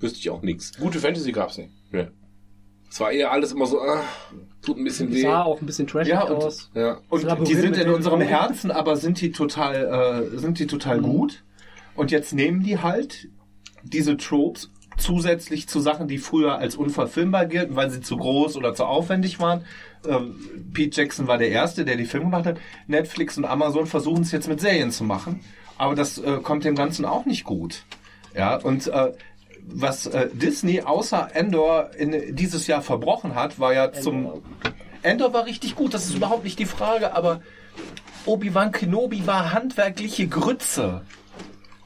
wüsste 0.00 0.18
ich 0.18 0.30
auch 0.30 0.42
nichts. 0.42 0.76
Gute 0.78 0.98
Fantasy 0.98 1.32
gab's 1.32 1.58
nicht. 1.58 1.70
Ne. 1.92 2.10
Es 2.94 3.00
war 3.00 3.10
eher 3.10 3.32
alles 3.32 3.50
immer 3.50 3.66
so, 3.66 3.80
ah, 3.80 4.04
tut 4.62 4.78
ein 4.78 4.84
bisschen 4.84 5.12
weh. 5.12 5.22
Sah 5.22 5.42
auch 5.42 5.60
ein 5.60 5.66
bisschen 5.66 5.88
trashig 5.88 6.12
Ja, 6.12 6.22
und- 6.28 6.44
aus. 6.44 6.70
Ja. 6.74 6.98
Und 7.08 7.48
die 7.48 7.54
sind 7.56 7.76
in 7.76 7.90
unserem. 7.90 8.20
Herzen, 8.20 8.70
aber 8.70 8.94
sind 8.96 9.20
die 9.20 9.32
total, 9.32 10.28
äh, 10.32 10.38
sind 10.38 10.60
die 10.60 10.68
total 10.68 11.00
gut. 11.00 11.42
Und 11.96 12.12
jetzt 12.12 12.32
nehmen 12.32 12.62
die 12.62 12.78
halt 12.78 13.26
diese 13.82 14.16
Tropes 14.16 14.70
zusätzlich 14.96 15.66
zu 15.66 15.80
Sachen, 15.80 16.06
die 16.06 16.18
früher 16.18 16.56
als 16.58 16.76
unverfilmbar 16.76 17.46
gelten, 17.46 17.74
weil 17.74 17.90
sie 17.90 18.00
zu 18.00 18.16
groß 18.16 18.56
oder 18.56 18.76
zu 18.76 18.84
aufwendig 18.84 19.40
waren. 19.40 19.64
Ähm, 20.06 20.36
Pete 20.72 21.00
Jackson 21.00 21.26
war 21.26 21.36
der 21.38 21.48
Erste, 21.48 21.84
der 21.84 21.96
die 21.96 22.04
Filme 22.04 22.26
gemacht 22.26 22.46
hat. 22.46 22.58
Netflix 22.86 23.36
und 23.36 23.44
Amazon 23.44 23.86
versuchen 23.86 24.22
es 24.22 24.30
jetzt 24.30 24.46
mit 24.48 24.60
Serien 24.60 24.92
zu 24.92 25.02
machen. 25.02 25.40
Aber 25.78 25.96
das 25.96 26.18
äh, 26.18 26.36
kommt 26.44 26.64
dem 26.64 26.76
Ganzen 26.76 27.06
auch 27.06 27.26
nicht 27.26 27.42
gut. 27.42 27.86
Ja, 28.36 28.54
und 28.56 28.86
äh, 28.86 29.12
was 29.66 30.06
äh, 30.06 30.28
Disney 30.32 30.82
außer 30.82 31.34
Endor 31.34 31.90
in, 31.96 32.36
dieses 32.36 32.66
Jahr 32.66 32.82
verbrochen 32.82 33.34
hat, 33.34 33.58
war 33.58 33.72
ja 33.72 33.92
zum... 33.92 34.42
Endor 35.02 35.32
war 35.32 35.46
richtig 35.46 35.74
gut, 35.74 35.92
das 35.92 36.06
ist 36.06 36.14
überhaupt 36.14 36.44
nicht 36.44 36.58
die 36.58 36.66
Frage, 36.66 37.14
aber 37.14 37.40
Obi-Wan 38.26 38.72
Kenobi 38.72 39.26
war 39.26 39.52
handwerkliche 39.52 40.28
Grütze. 40.28 41.02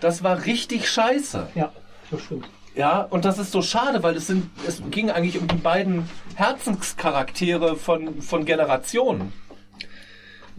Das 0.01 0.23
war 0.23 0.45
richtig 0.45 0.89
scheiße. 0.89 1.49
Ja, 1.55 1.73
das 2.11 2.23
stimmt. 2.23 2.49
Ja, 2.77 3.03
und 3.03 3.25
das 3.25 3.39
ist 3.39 3.51
so 3.51 3.61
schade, 3.61 4.05
weil 4.05 4.17
es 4.17 4.29
sind, 4.29 4.49
es 4.67 4.81
ging 4.91 5.11
eigentlich 5.11 5.41
um 5.41 5.49
die 5.49 5.57
beiden 5.57 6.09
Herzenscharaktere 6.37 7.75
von, 7.75 8.23
von 8.23 8.45
Generationen. 8.45 9.33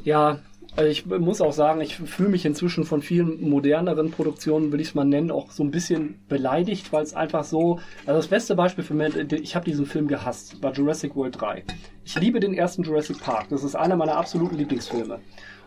Ja, 0.04 0.40
also 0.76 0.90
ich 0.90 1.06
muss 1.06 1.42
auch 1.42 1.54
sagen, 1.54 1.82
ich 1.82 1.96
fühle 1.96 2.30
mich 2.30 2.46
inzwischen 2.46 2.84
von 2.84 3.02
vielen 3.02 3.50
moderneren 3.50 4.12
Produktionen, 4.12 4.72
will 4.72 4.80
ich 4.80 4.90
es 4.90 4.96
mal 4.96 5.06
nennen, 5.06 5.32
auch 5.32 5.52
so 5.52 5.64
ein 5.64 5.72
bisschen 5.72 6.20
beleidigt, 6.30 6.94
weil 6.94 7.04
es 7.04 7.14
einfach 7.14 7.44
so. 7.44 7.80
Also 8.06 8.20
das 8.20 8.28
beste 8.28 8.56
Beispiel 8.56 8.84
für 8.84 8.94
mich, 8.94 9.16
ich 9.34 9.56
habe 9.56 9.66
diesen 9.66 9.86
Film 9.86 10.08
gehasst, 10.08 10.62
war 10.62 10.72
Jurassic 10.72 11.16
World 11.16 11.40
3. 11.40 11.64
Ich 12.06 12.20
liebe 12.20 12.40
den 12.40 12.54
ersten 12.54 12.84
Jurassic 12.84 13.20
Park. 13.20 13.48
Das 13.50 13.64
ist 13.64 13.76
einer 13.76 13.96
meiner 13.96 14.16
absoluten 14.16 14.58
Lieblingsfilme. 14.58 15.20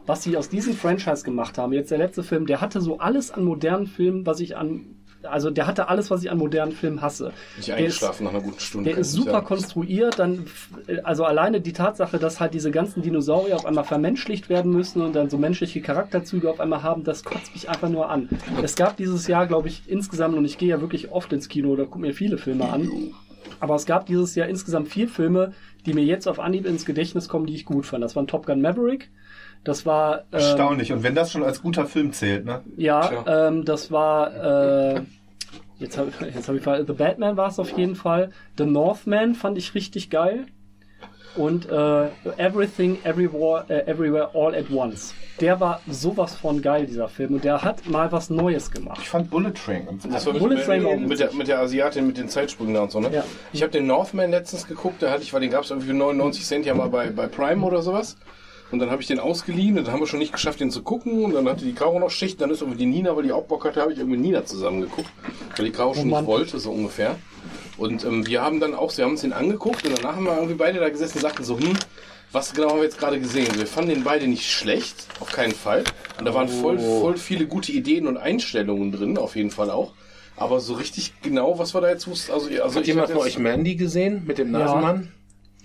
Was 0.07 0.23
sie 0.23 0.37
aus 0.37 0.49
diesem 0.49 0.75
Franchise 0.75 1.25
gemacht 1.25 1.59
haben, 1.59 1.73
jetzt 1.73 1.91
der 1.91 1.99
letzte 1.99 2.23
Film, 2.23 2.47
der 2.47 2.61
hatte 2.61 2.81
so 2.81 2.99
alles 2.99 3.31
an 3.31 3.45
modernen 3.45 3.87
Filmen, 3.87 4.27
was 4.27 4.41
ich 4.41 4.57
an 4.57 5.02
also 5.25 5.51
der 5.51 5.67
hatte 5.67 5.89
alles, 5.89 6.11
was 6.11 6.23
ich 6.23 6.31
an 6.31 6.39
modernen 6.39 6.73
Filmen 6.73 7.01
hasse. 7.03 7.33
Nicht 7.57 7.69
Der 7.69 7.77
ist- 7.77 7.81
eingeschlafen 7.81 8.25
nach 8.25 8.33
einer 8.33 8.43
guten 8.43 8.61
Stunde. 8.61 8.91
Der 8.91 8.99
ist 8.99 9.09
ich 9.09 9.15
super 9.21 9.33
sagen. 9.33 9.47
konstruiert, 9.47 10.19
dann, 10.19 10.47
also 11.05 11.25
alleine 11.25 11.61
die 11.61 11.73
Tatsache, 11.73 12.19
dass 12.19 12.41
halt 12.41 12.55
diese 12.55 12.71
ganzen 12.71 13.03
Dinosaurier 13.03 13.57
auf 13.57 13.67
einmal 13.67 13.85
vermenschlicht 13.85 14.49
werden 14.49 14.73
müssen 14.73 15.03
und 15.03 15.15
dann 15.15 15.31
so 15.31 15.39
menschliche 15.39 15.81
Charakterzüge 15.81 16.51
auf 16.51 16.61
einmal 16.61 16.83
haben, 16.83 17.05
das 17.05 17.25
kotzt 17.25 17.53
mich 17.55 17.69
einfach 17.69 17.89
nur 17.89 18.11
an. 18.11 18.29
Es 18.63 18.77
gab 18.77 18.97
dieses 18.97 19.27
Jahr, 19.27 19.47
glaube 19.47 19.69
ich, 19.69 19.83
insgesamt, 19.87 20.37
und 20.37 20.45
ich 20.45 20.59
gehe 20.59 20.69
ja 20.69 20.81
wirklich 20.81 21.11
oft 21.13 21.33
ins 21.33 21.49
Kino 21.49 21.71
oder 21.71 21.85
gucke 21.85 22.01
mir 22.01 22.15
viele 22.15 22.39
Filme 22.39 22.69
an, 22.69 22.89
aber 23.61 23.75
es 23.75 23.87
gab 23.87 24.07
dieses 24.07 24.35
Jahr 24.35 24.49
insgesamt 24.49 24.89
vier 24.89 25.09
Filme, 25.09 25.53
die 25.87 25.95
mir 25.95 26.05
jetzt 26.05 26.29
auf 26.29 26.39
Anhieb 26.41 26.67
ins 26.67 26.85
Gedächtnis 26.85 27.29
kommen, 27.29 27.47
die 27.47 27.55
ich 27.55 27.65
gut 27.65 27.87
fand. 27.87 28.03
Das 28.05 28.15
waren 28.17 28.27
Top 28.27 28.47
Gun 28.47 28.61
Maverick, 28.61 29.11
das 29.65 29.87
war, 29.87 30.21
ähm, 30.21 30.25
Erstaunlich. 30.33 30.93
Und 30.93 31.03
wenn 31.03 31.15
das 31.15 31.31
schon 31.31 31.43
als 31.43 31.63
guter 31.63 31.87
Film 31.87 32.13
zählt, 32.13 32.45
ne? 32.45 32.63
ja, 32.77 33.25
ähm, 33.27 33.65
das 33.65 33.93
war, 33.93 34.95
äh, 34.97 35.01
jetzt 35.79 35.99
habe 35.99 36.11
jetzt 36.35 36.49
hab 36.49 36.57
ich 36.57 36.87
The 36.87 36.93
Batman 36.93 37.37
war 37.37 37.49
es 37.49 37.59
auf 37.59 37.77
jeden 37.77 37.95
Fall. 37.95 38.31
The 38.59 38.67
Northman 38.67 39.35
fand 39.35 39.59
ich 39.59 39.75
richtig 39.75 40.11
geil. 40.11 40.47
Und 41.35 41.71
äh, 41.71 42.09
Everything, 42.37 42.99
Everywhere, 43.05 43.65
äh, 43.69 43.91
Everywhere, 43.91 44.31
All 44.35 44.55
at 44.55 44.71
Once. 44.71 45.15
Der 45.41 45.59
war 45.61 45.81
sowas 45.89 46.35
von 46.35 46.61
geil, 46.61 46.87
dieser 46.87 47.09
Film. 47.09 47.35
Und 47.35 47.45
der 47.45 47.63
hat 47.63 47.89
mal 47.89 48.13
was 48.13 48.29
Neues 48.29 48.71
gemacht. 48.71 48.99
Ich 49.01 49.09
fand 49.09 49.31
Bullet 49.31 49.53
Train 49.53 49.87
ganz 49.87 50.07
Das 50.07 50.27
war 50.27 50.35
Bullet 50.35 50.57
mit, 50.57 50.65
Train 50.65 50.85
war 50.85 50.91
auch 50.91 50.97
mit, 50.99 51.09
mit, 51.09 51.21
der, 51.21 51.33
mit 51.33 51.49
der 51.49 51.61
Asiatin 51.61 52.07
mit 52.07 52.19
den 52.19 52.29
Zeitsprüngen 52.29 52.75
da 52.75 52.83
und 52.83 52.91
so, 52.91 53.01
ne? 53.01 53.11
Ja. 53.11 53.25
Ich 53.53 53.63
habe 53.63 53.73
den 53.73 53.87
Northman 53.87 54.31
letztens 54.31 54.67
geguckt, 54.67 55.03
da 55.03 55.11
hatte 55.11 55.23
ich, 55.23 55.33
weil 55.33 55.41
den 55.41 55.51
gab 55.51 55.65
es 55.65 55.71
irgendwie 55.71 55.89
für 55.89 55.95
99 55.95 56.45
Cent 56.45 56.67
ja 56.67 56.75
mal 56.75 56.91
bei, 56.91 57.09
bei 57.09 57.29
Prime 57.29 57.65
oder 57.65 57.81
sowas. 57.81 58.19
Und 58.73 58.79
dann 58.79 58.91
habe 58.91 59.03
ich 59.03 59.09
den 59.09 59.21
ausgeliehen 59.21 59.79
und 59.79 59.87
dann 59.87 59.93
haben 59.93 60.01
wir 60.01 60.07
schon 60.07 60.19
nicht 60.19 60.33
geschafft, 60.33 60.59
den 60.61 60.71
zu 60.71 60.83
gucken. 60.83 61.25
Und 61.25 61.35
dann 61.35 61.47
hatte 61.49 61.65
die 61.65 61.75
Caro 61.75 61.99
noch 61.99 62.11
Schicht, 62.11 62.41
dann 62.41 62.51
ist 62.51 62.63
irgendwie 62.63 62.79
die 62.79 62.87
Nina, 62.87 63.15
weil 63.15 63.23
die 63.23 63.33
auch 63.33 63.45
Bock 63.45 63.65
hatte, 63.67 63.81
habe 63.83 63.93
ich 63.93 63.99
irgendwie 63.99 64.17
mit 64.17 64.27
Nina 64.27 64.45
zusammen 64.45 64.81
geguckt. 64.81 65.11
Weil 65.57 65.67
die 65.67 65.73
Caro 65.73 65.95
schon 65.95 66.09
nicht 66.09 66.27
wollte, 66.27 66.59
so 66.59 66.73
ungefähr. 66.73 67.17
Und 67.77 68.05
ähm, 68.05 68.27
wir 68.27 68.43
haben 68.43 68.61
dann 68.61 68.75
auch, 68.75 68.97
wir 68.97 69.05
haben 69.05 69.13
uns 69.13 69.21
den 69.21 69.33
angeguckt 69.33 69.85
und 69.85 69.97
danach 69.97 70.17
haben 70.17 70.25
wir 70.25 70.35
irgendwie 70.35 70.55
beide 70.55 70.81
da 70.81 70.89
gesessen 70.89 71.19
und 71.19 71.23
sagten 71.23 71.45
so, 71.45 71.59
hm, 71.59 71.75
was 72.33 72.55
genau 72.55 72.71
haben 72.71 72.79
wir 72.79 72.85
jetzt 72.85 72.99
gerade 72.99 73.21
gesehen? 73.21 73.49
Wir 73.57 73.67
fanden 73.67 73.91
den 73.91 74.05
beide 74.05 74.27
nicht 74.27 74.51
schlecht, 74.51 75.07
auf 75.21 75.31
keinen 75.31 75.53
Fall. 75.53 75.85
Und 76.19 76.25
da 76.25 76.33
waren 76.33 76.49
voll, 76.49 76.79
voll 76.79 77.19
viele 77.19 77.47
gute 77.47 77.73
Ideen 77.73 78.07
und 78.07 78.17
Einstellungen 78.17 78.91
drin, 78.91 79.19
auf 79.19 79.37
jeden 79.37 79.51
Fall 79.51 79.71
auch. 79.71 79.93
Aber 80.37 80.61
so 80.61 80.75
richtig 80.75 81.13
genau, 81.21 81.59
was 81.59 81.75
wir 81.75 81.83
da 81.83 81.91
jetzt 81.91 82.07
wussten, 82.07 82.33
also, 82.33 82.49
also 82.49 82.79
Hat 82.79 82.87
jemand 82.87 83.11
von 83.11 83.19
euch 83.19 83.39
Mandy 83.39 83.77
gesehen 83.77 84.23
mit 84.27 84.39
dem 84.39 84.51
Ja. 85.05 85.09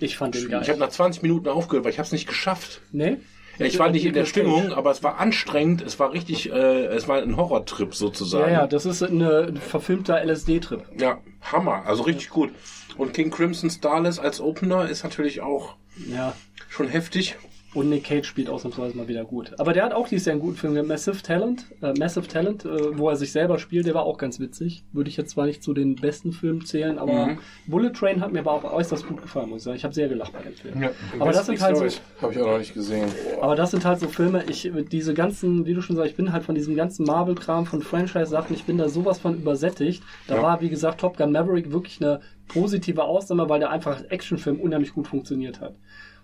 Ich 0.00 0.16
fand 0.16 0.34
den 0.34 0.48
geil. 0.48 0.60
Ich 0.62 0.68
habe 0.68 0.78
nach 0.78 0.90
20 0.90 1.22
Minuten 1.22 1.48
aufgehört, 1.48 1.84
weil 1.84 1.92
ich 1.92 1.98
habe 1.98 2.06
es 2.06 2.12
nicht 2.12 2.26
geschafft. 2.28 2.80
nee? 2.92 3.16
Ja, 3.58 3.66
ich 3.66 3.76
war 3.80 3.90
nicht 3.90 4.04
in 4.04 4.14
der 4.14 4.24
Stimmung, 4.24 4.72
aber 4.72 4.92
es 4.92 5.02
war 5.02 5.18
anstrengend. 5.18 5.82
Es 5.82 5.98
war 5.98 6.12
richtig, 6.12 6.48
äh, 6.52 6.84
es 6.86 7.08
war 7.08 7.20
ein 7.20 7.36
Horrortrip 7.36 7.92
sozusagen. 7.92 8.52
Ja, 8.52 8.60
ja, 8.60 8.66
das 8.68 8.86
ist 8.86 9.02
eine, 9.02 9.46
ein 9.48 9.56
verfilmter 9.56 10.22
LSD-Trip. 10.24 10.84
Ja, 10.96 11.18
Hammer, 11.42 11.82
also 11.84 12.04
richtig 12.04 12.30
gut. 12.30 12.50
Und 12.96 13.14
King 13.14 13.32
Crimson 13.32 13.68
Starless 13.68 14.20
als 14.20 14.40
Opener 14.40 14.88
ist 14.88 15.02
natürlich 15.02 15.40
auch 15.40 15.74
Ja. 16.08 16.34
schon 16.68 16.86
heftig. 16.86 17.34
Und 17.74 17.90
Nick 17.90 18.04
Cage 18.04 18.26
spielt 18.26 18.48
ausnahmsweise 18.48 18.96
mal 18.96 19.08
wieder 19.08 19.24
gut. 19.26 19.52
Aber 19.58 19.74
der 19.74 19.84
hat 19.84 19.92
auch 19.92 20.08
dieses 20.08 20.24
Jahr 20.24 20.32
einen 20.32 20.40
guten 20.40 20.56
Film, 20.56 20.86
Massive 20.88 21.22
Talent, 21.22 21.66
äh, 21.82 21.92
Massive 21.98 22.26
Talent, 22.26 22.64
äh, 22.64 22.96
wo 22.98 23.10
er 23.10 23.16
sich 23.16 23.30
selber 23.30 23.58
spielt, 23.58 23.86
der 23.86 23.92
war 23.94 24.04
auch 24.04 24.16
ganz 24.16 24.40
witzig. 24.40 24.84
Würde 24.94 25.10
ich 25.10 25.18
jetzt 25.18 25.30
zwar 25.32 25.44
nicht 25.44 25.62
zu 25.62 25.74
den 25.74 25.94
besten 25.94 26.32
Filmen 26.32 26.64
zählen, 26.64 26.98
aber 26.98 27.26
Mhm. 27.26 27.38
Bullet 27.66 27.90
Train 27.90 28.22
hat 28.22 28.32
mir 28.32 28.38
aber 28.40 28.52
auch 28.52 28.64
äußerst 28.72 29.06
gut 29.06 29.20
gefallen, 29.20 29.50
muss 29.50 29.58
ich 29.58 29.64
sagen. 29.64 29.76
Ich 29.76 29.84
habe 29.84 29.92
sehr 29.92 30.08
gelacht 30.08 30.32
bei 30.32 30.40
dem 30.40 30.54
Film. 30.54 30.82
Ja. 30.82 30.90
Aber 31.18 31.30
das 31.30 31.44
sind 31.44 31.60
halt 31.60 31.76
so, 31.76 31.84
Habe 32.22 32.32
ich 32.32 32.40
auch 32.40 32.46
noch 32.46 32.58
nicht 32.58 32.72
gesehen. 32.72 33.06
aber 33.42 33.54
das 33.54 33.70
sind 33.70 33.84
halt 33.84 34.00
so 34.00 34.08
Filme, 34.08 34.44
ich, 34.48 34.72
diese 34.90 35.12
ganzen, 35.12 35.66
wie 35.66 35.74
du 35.74 35.82
schon 35.82 35.94
sagst, 35.94 36.12
ich 36.12 36.16
bin 36.16 36.32
halt 36.32 36.44
von 36.44 36.54
diesem 36.54 36.74
ganzen 36.74 37.04
Marvel-Kram, 37.04 37.66
von 37.66 37.82
Franchise-Sachen, 37.82 38.56
ich 38.56 38.64
bin 38.64 38.78
da 38.78 38.88
sowas 38.88 39.18
von 39.18 39.34
übersättigt. 39.34 40.02
Da 40.26 40.36
Ja. 40.36 40.42
war, 40.42 40.60
wie 40.62 40.70
gesagt, 40.70 41.00
Top 41.02 41.18
Gun 41.18 41.32
Maverick 41.32 41.70
wirklich 41.70 42.00
eine 42.00 42.20
positive 42.48 43.04
Ausnahme, 43.04 43.46
weil 43.50 43.60
der 43.60 43.70
einfach 43.70 43.98
als 43.98 44.04
Actionfilm 44.06 44.58
unheimlich 44.58 44.94
gut 44.94 45.06
funktioniert 45.06 45.60
hat. 45.60 45.74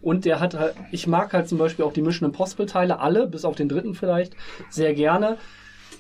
Und 0.04 0.26
der 0.26 0.38
hat 0.38 0.54
halt, 0.54 0.74
ich 0.92 1.06
mag 1.06 1.32
halt 1.32 1.48
zum 1.48 1.56
Beispiel 1.56 1.84
auch 1.84 1.92
die 1.94 2.02
Mission 2.02 2.28
Impossible 2.28 2.66
Teile, 2.66 3.00
alle, 3.00 3.26
bis 3.26 3.46
auf 3.46 3.56
den 3.56 3.70
dritten 3.70 3.94
vielleicht, 3.94 4.36
sehr 4.68 4.92
gerne, 4.92 5.38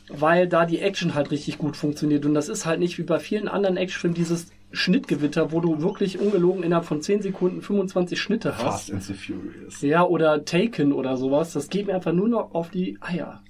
weil 0.08 0.46
da 0.46 0.66
die 0.66 0.80
Action 0.80 1.14
halt 1.14 1.30
richtig 1.30 1.56
gut 1.56 1.74
funktioniert. 1.74 2.26
Und 2.26 2.34
das 2.34 2.50
ist 2.50 2.66
halt 2.66 2.80
nicht 2.80 2.98
wie 2.98 3.02
bei 3.02 3.18
vielen 3.18 3.48
anderen 3.48 3.78
Actionfilmen 3.78 4.14
dieses 4.14 4.48
Schnittgewitter, 4.72 5.52
wo 5.52 5.60
du 5.60 5.80
wirklich 5.80 6.18
ungelogen 6.18 6.62
innerhalb 6.62 6.84
von 6.84 7.00
10 7.00 7.22
Sekunden 7.22 7.62
25 7.62 8.20
Schnitte 8.20 8.58
hast. 8.58 8.62
Fast 8.62 8.92
and 8.92 9.02
the 9.04 9.14
Furious. 9.14 9.80
Ja, 9.80 10.04
oder 10.04 10.44
Taken 10.44 10.92
oder 10.92 11.16
sowas. 11.16 11.54
Das 11.54 11.70
geht 11.70 11.86
mir 11.86 11.94
einfach 11.94 12.12
nur 12.12 12.28
noch 12.28 12.54
auf 12.54 12.70
die 12.70 12.98
Eier. 13.00 13.40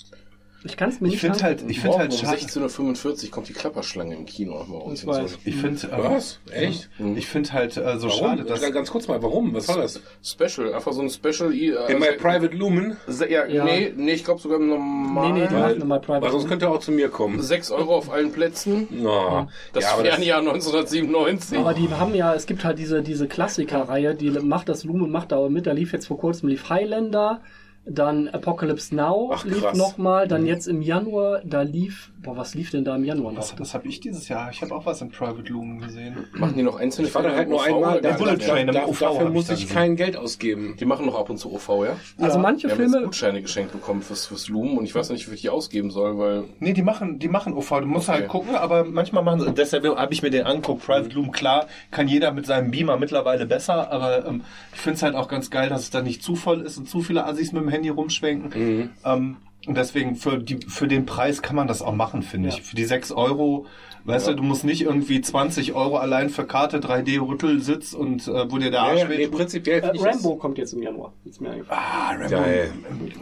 Ich 0.67 0.79
kann 0.79 0.89
es 0.89 1.01
mir 1.01 1.09
Ich 1.09 1.15
nicht 1.15 1.21
finde 1.21 1.43
halt, 1.43 1.63
ich 1.69 1.81
finde 1.81 1.99
halt 1.99 2.13
um 2.13 2.19
schade. 2.19 2.39
16.45 2.39 3.25
Uhr 3.27 3.31
kommt 3.31 3.49
die 3.49 3.53
Klapperschlange 3.53 4.15
im 4.17 4.25
Kino 4.25 4.59
nochmal 4.59 4.81
raus. 4.81 4.93
Ich 5.03 5.07
weiß. 5.07 5.39
Ich 5.45 5.57
finde, 5.57 5.89
Was? 5.93 6.41
Echt? 6.51 6.89
ich 7.17 7.27
finde 7.27 7.53
halt 7.53 7.77
äh, 7.77 7.99
so 7.99 8.09
Warum? 8.09 8.19
schade, 8.19 8.45
dass 8.45 8.63
Ganz- 8.63 8.75
ganz 8.75 8.91
kurz 8.91 9.07
mal, 9.07 9.23
warum? 9.23 9.53
Was 9.53 9.69
war 9.69 9.77
das? 9.77 10.01
Special, 10.23 10.73
einfach 10.73 10.93
so 10.95 11.03
ein 11.03 11.11
Special. 11.11 11.53
Äh, 11.53 11.93
In 11.93 11.99
my 11.99 12.07
also- 12.07 12.19
private 12.19 12.57
Lumen? 12.57 12.97
Ja, 13.29 13.45
Ja. 13.47 13.65
Nee, 13.65 13.93
nee, 13.95 14.13
ich 14.13 14.25
glaube 14.25 14.41
sogar 14.41 14.59
im 14.59 14.69
Nee, 14.69 14.75
normalen. 14.75 15.35
nee, 15.35 15.47
die 15.47 15.55
machen 15.55 15.81
immer 15.83 15.99
Private. 15.99 16.23
Weil 16.25 16.31
sonst 16.33 16.49
könnte 16.49 16.65
er 16.65 16.73
auch 16.73 16.81
zu 16.81 16.93
mir 16.93 17.11
kommen. 17.11 17.43
6 17.43 17.71
Euro 17.71 17.95
auf 17.97 18.11
allen 18.11 18.33
Plätzen. 18.33 18.89
No. 18.91 19.49
Das 19.75 19.85
ja, 19.85 19.91
Fernjahr 19.91 20.39
1997. 20.41 21.59
aber 21.59 21.75
die 21.75 21.89
haben 21.91 22.15
ja, 22.15 22.35
es 22.35 22.47
gibt 22.47 22.65
halt 22.65 22.79
diese, 22.79 23.03
diese 23.03 23.29
Klassiker-Reihe, 23.29 24.15
die 24.15 24.31
macht 24.31 24.71
das 24.71 24.85
Lumen, 24.85 25.11
macht 25.11 25.33
da 25.33 25.37
aber 25.37 25.51
mit. 25.51 25.67
Da 25.67 25.73
lief 25.73 25.93
jetzt 25.93 26.07
vor 26.07 26.19
kurzem 26.19 26.49
lief 26.49 26.71
Highlander, 26.71 27.43
dann 27.87 28.29
Apocalypse 28.29 28.95
Now 28.95 29.31
Ach, 29.33 29.45
lief 29.45 29.73
nochmal, 29.75 30.29
dann 30.29 30.47
jetzt 30.47 30.67
im 30.67 30.83
Januar, 30.83 31.41
da 31.45 31.63
lief, 31.63 32.11
boah, 32.25 32.37
was 32.37 32.55
lief 32.55 32.71
denn 32.71 32.85
da 32.85 32.97
im 32.97 33.05
Januar 33.05 33.33
noch? 33.33 33.39
was, 33.41 33.59
was 33.59 33.75
habe 33.75 33.87
ich 33.89 34.01
dieses 34.01 34.29
Jahr? 34.29 34.51
Ich 34.51 34.63
habe 34.63 34.75
auch 34.75 34.87
was 34.87 35.01
in 35.01 35.11
Private 35.11 35.51
Lumen 35.53 35.81
gesehen. 35.81 36.17
machen 36.33 36.57
die 36.57 36.63
noch 36.63 36.77
einzelne 36.77 37.09
ich 37.09 37.15
war 37.15 37.23
da 37.23 37.33
halt 37.35 37.49
nur 37.49 37.63
einmal. 37.63 38.01
Da, 38.01 38.13
Bullet? 38.17 38.39
Train 38.39 38.69
im 38.69 38.75
da, 38.75 38.87
OV 38.87 38.99
dafür 38.99 39.31
muss 39.31 39.49
ich 39.51 39.69
kein 39.69 39.97
Geld 39.97 40.17
ausgeben. 40.17 40.77
Die 40.81 40.85
machen 40.85 41.07
noch 41.07 41.19
ab 41.19 41.31
und 41.31 41.37
zu 41.39 41.53
OV, 41.53 41.69
ja? 41.87 41.97
Also 42.19 42.39
manche 42.39 42.67
Wir 42.69 42.75
haben 42.75 42.81
jetzt 42.83 42.91
Filme, 42.93 43.05
Gutscheine 43.07 43.43
geschenkt 43.43 43.73
bekommen 43.73 44.03
fürs, 44.03 44.27
fürs 44.27 44.49
Lumen 44.49 44.79
und 44.79 44.85
ich 44.85 44.95
weiß 44.95 45.11
nicht, 45.11 45.31
wie 45.31 45.35
ich 45.35 45.43
die 45.43 45.51
ausgeben 45.51 45.91
soll, 45.91 46.19
weil 46.19 46.45
Nee, 46.61 46.73
die 46.73 46.83
machen, 46.83 47.19
die 47.19 47.29
machen 47.29 47.53
OV. 47.55 47.81
Du 47.81 47.87
musst 47.87 48.09
halt 48.09 48.23
Okay. 48.25 48.29
gucken, 48.29 48.55
aber 48.57 48.85
manchmal 48.85 49.23
machen 49.23 49.41
sie. 49.41 49.53
Deshalb 49.53 49.85
habe 49.85 50.13
ich 50.13 50.23
mir 50.23 50.31
den 50.31 50.45
angeguckt. 50.45 50.85
Private 50.85 51.15
Loom, 51.15 51.31
klar, 51.33 51.67
kann 51.91 52.09
jeder 52.09 52.33
mit 52.33 52.47
seinem 52.47 52.71
Beamer 52.71 52.97
mittlerweile 52.97 53.45
besser, 53.47 53.91
aber 53.91 54.27
ähm, 54.27 54.43
ich 54.73 54.81
finde 54.81 54.97
es 54.97 55.03
halt 55.03 55.15
auch 55.15 55.29
ganz 55.29 55.51
geil, 55.51 55.69
dass 55.69 55.83
es 55.83 55.91
da 55.91 56.01
nicht 56.03 56.23
zu 56.23 56.37
voll 56.37 56.63
ist 56.63 56.79
und 56.79 56.89
zu 56.89 57.03
viele 57.03 57.27
Assis 57.27 57.53
mit 57.53 57.63
dem 57.63 57.69
Handy 57.69 57.89
rumschwenken. 57.91 58.91
Ähm, 59.05 59.37
und 59.67 59.77
deswegen 59.77 60.17
für, 60.17 60.39
die, 60.39 60.59
für 60.69 60.87
den 60.89 61.07
Preis 61.07 61.43
kann 61.43 61.57
man 61.57 61.67
das 61.67 61.83
auch 61.83 61.95
machen, 61.95 62.23
finde 62.23 62.49
Ja. 62.51 62.55
ich. 62.55 62.63
Für 62.63 62.77
die 62.77 62.85
6 62.85 63.13
Euro, 63.13 63.67
weißt 64.05 64.29
du, 64.29 64.35
du 64.35 64.43
musst 64.43 64.65
nicht 64.65 64.83
irgendwie 64.83 65.21
20 65.21 65.73
Euro 65.75 65.97
allein 65.97 66.29
für 66.31 66.45
Karte, 66.47 66.79
3D-Rüttelsitz 66.79 67.95
und 67.95 68.29
äh, 68.29 68.51
wo 68.51 68.59
dir 68.59 68.71
der 68.71 68.81
Ja, 68.81 68.83
Arsch 68.87 69.01
ja, 69.01 69.09
nee, 69.09 69.19
weht. 69.19 69.31
prinzipiell 69.33 69.81
äh, 69.83 69.91
Rambo 69.99 70.37
kommt 70.37 70.59
jetzt 70.59 70.73
im 70.75 70.83
Januar. 70.83 71.13
Ist 71.25 71.41
mir 71.41 71.51
eingefallen. 71.51 71.81
Ah, 71.83 72.11
Rambo. 72.13 72.29
Geil. 72.29 72.73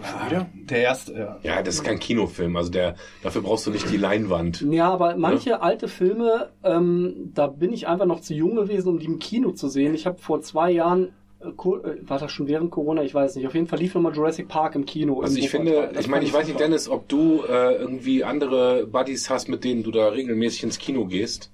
Ah, 0.03 0.47
Der 0.69 0.79
erste, 0.83 1.13
ja. 1.13 1.37
Ja, 1.43 1.63
das 1.63 1.77
ist 1.77 1.85
kein 1.85 1.99
Kinofilm. 1.99 2.57
Also 2.57 2.71
der, 2.71 2.95
dafür 3.23 3.43
brauchst 3.43 3.67
du 3.67 3.71
nicht 3.71 3.91
die 3.91 3.97
Leinwand. 3.97 4.61
Ja, 4.71 4.91
aber 4.93 5.17
manche 5.17 5.63
alte 5.63 5.89
Filme, 5.89 6.49
ähm, 6.65 7.31
da 7.35 7.47
bin 7.47 7.73
ich 7.73 7.87
einfach 7.89 8.07
noch 8.07 8.21
zu 8.21 8.35
jung 8.35 8.57
gewesen, 8.57 8.89
um 8.89 8.99
die 8.99 9.07
im 9.07 9.19
Kino 9.19 9.53
zu 9.53 9.69
sehen. 9.69 9.95
Ich 9.95 10.07
habe 10.07 10.19
vor 10.19 10.41
zwei 10.43 10.71
Jahren, 10.71 11.11
war 11.43 12.19
das 12.19 12.31
schon 12.31 12.49
während 12.49 12.71
Corona? 12.71 13.03
Ich 13.03 13.15
weiß 13.15 13.37
nicht. 13.37 13.47
Auf 13.47 13.55
jeden 13.55 13.67
Fall 13.67 13.79
lief 13.79 13.95
nochmal 13.95 14.15
Jurassic 14.15 14.49
Park 14.49 14.75
im 14.75 14.87
Kino. 14.87 15.21
Also 15.21 15.39
ich 15.39 15.51
finde, 15.51 15.93
ich 15.99 16.09
meine, 16.09 16.25
ich 16.25 16.33
weiß 16.33 16.47
nicht. 16.47 16.61
Dennis, 16.61 16.89
ob 16.89 17.09
du 17.09 17.43
äh, 17.49 17.75
irgendwie 17.75 18.25
andere 18.25 18.87
Buddies 18.87 19.31
hast, 19.31 19.49
mit 19.49 19.65
denen 19.65 19.83
du 19.83 19.91
da 19.91 20.09
regelmäßig 20.09 20.65
ins 20.65 20.79
Kino 20.79 21.07
gehst. 21.07 21.51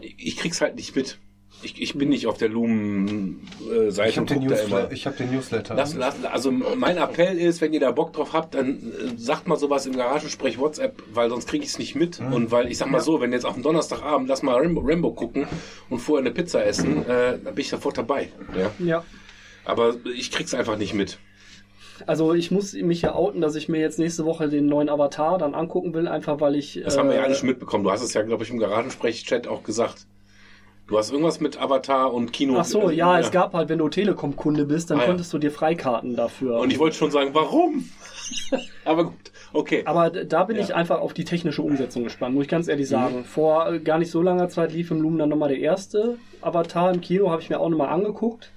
Ich 0.00 0.36
krieg's 0.36 0.60
halt 0.60 0.76
nicht 0.76 0.96
mit. 0.96 1.18
Ich, 1.62 1.80
ich 1.80 1.94
bin 1.96 2.10
nicht 2.10 2.26
auf 2.26 2.36
der 2.36 2.48
Lumen-Seite 2.48 4.10
Ich 4.10 4.18
habe 4.18 4.26
den, 4.26 4.92
ich 4.92 5.06
hab 5.06 5.16
den 5.16 5.32
Newsletter. 5.32 5.74
Lass, 5.74 5.94
lass, 5.94 6.22
also 6.24 6.50
mein 6.52 6.98
Appell 6.98 7.38
ist, 7.38 7.60
wenn 7.60 7.72
ihr 7.72 7.80
da 7.80 7.90
Bock 7.90 8.12
drauf 8.12 8.34
habt, 8.34 8.54
dann 8.54 8.92
äh, 8.92 9.16
sagt 9.16 9.48
mal 9.48 9.56
sowas 9.56 9.86
im 9.86 9.96
Garagensprech 9.96 10.58
WhatsApp, 10.58 11.02
weil 11.12 11.30
sonst 11.30 11.48
kriege 11.48 11.64
ich 11.64 11.70
es 11.70 11.78
nicht 11.78 11.94
mit. 11.94 12.20
Und 12.20 12.50
weil 12.50 12.70
ich 12.70 12.78
sag 12.78 12.90
mal 12.90 13.00
so, 13.00 13.20
wenn 13.20 13.32
jetzt 13.32 13.46
auf 13.46 13.54
dem 13.54 13.62
Donnerstagabend 13.62 14.28
lass 14.28 14.42
mal 14.42 14.60
Rambo, 14.60 14.82
Rambo 14.84 15.12
gucken 15.12 15.46
und 15.88 15.98
vorher 15.98 16.24
eine 16.24 16.34
Pizza 16.34 16.64
essen, 16.64 17.06
äh, 17.06 17.38
dann 17.42 17.54
bin 17.54 17.58
ich 17.58 17.68
sofort 17.68 17.96
dabei. 17.96 18.28
Ja. 18.56 18.70
Ja. 18.84 19.04
Aber 19.64 19.96
ich 20.14 20.30
krieg's 20.30 20.54
einfach 20.54 20.76
nicht 20.76 20.94
mit. 20.94 21.18
Also 22.06 22.34
ich 22.34 22.50
muss 22.50 22.74
mich 22.74 23.02
ja 23.02 23.14
outen, 23.14 23.40
dass 23.40 23.54
ich 23.54 23.68
mir 23.68 23.80
jetzt 23.80 23.98
nächste 23.98 24.24
Woche 24.26 24.48
den 24.48 24.66
neuen 24.66 24.88
Avatar 24.88 25.38
dann 25.38 25.54
angucken 25.54 25.94
will, 25.94 26.06
einfach 26.08 26.40
weil 26.40 26.54
ich. 26.54 26.80
Das 26.84 26.98
haben 26.98 27.08
wir 27.08 27.16
ja 27.16 27.22
alle 27.22 27.34
schon 27.34 27.48
mitbekommen. 27.48 27.84
Du 27.84 27.90
hast 27.90 28.02
es 28.02 28.12
ja, 28.12 28.22
glaube 28.22 28.44
ich, 28.44 28.50
im 28.50 28.58
Garagensprech-Chat 28.58 29.48
auch 29.48 29.62
gesagt. 29.62 30.06
Du 30.88 30.96
hast 30.96 31.10
irgendwas 31.10 31.40
mit 31.40 31.60
Avatar 31.60 32.12
und 32.14 32.32
Kino. 32.32 32.56
Ach 32.58 32.64
so, 32.64 32.80
also, 32.82 32.92
ja, 32.92 33.18
es 33.18 33.32
gab 33.32 33.54
halt, 33.54 33.68
wenn 33.68 33.78
du 33.78 33.88
Telekom-Kunde 33.88 34.66
bist, 34.66 34.90
dann 34.90 34.98
Ah, 34.98 35.02
ja. 35.02 35.06
konntest 35.08 35.32
du 35.32 35.38
dir 35.38 35.50
Freikarten 35.50 36.14
dafür. 36.14 36.58
Und 36.60 36.72
ich 36.72 36.78
wollte 36.78 36.94
schon 36.96 37.10
sagen, 37.10 37.30
warum? 37.32 37.84
Aber 38.84 39.04
gut, 39.06 39.32
okay. 39.52 39.82
Aber 39.84 40.10
da 40.10 40.44
bin 40.44 40.56
Ja. 40.56 40.62
ich 40.62 40.74
einfach 40.76 41.00
auf 41.00 41.12
die 41.12 41.24
technische 41.24 41.62
Umsetzung 41.62 42.04
gespannt, 42.04 42.36
muss 42.36 42.44
ich 42.44 42.48
ganz 42.50 42.68
ehrlich 42.68 42.88
sagen. 42.88 43.24
Vor 43.24 43.68
äh, 43.72 43.80
gar 43.80 43.98
nicht 43.98 44.12
so 44.12 44.22
langer 44.22 44.48
Zeit 44.48 44.72
lief 44.72 44.92
im 44.92 45.00
Lumen 45.00 45.18
dann 45.18 45.28
nochmal 45.28 45.48
der 45.48 45.58
erste 45.58 46.18
Avatar 46.40 46.92
im 46.94 47.00
Kino, 47.00 47.30
habe 47.30 47.42
ich 47.42 47.50
mir 47.50 47.58
auch 47.58 47.68
nochmal 47.68 47.88
angeguckt. 47.88 48.52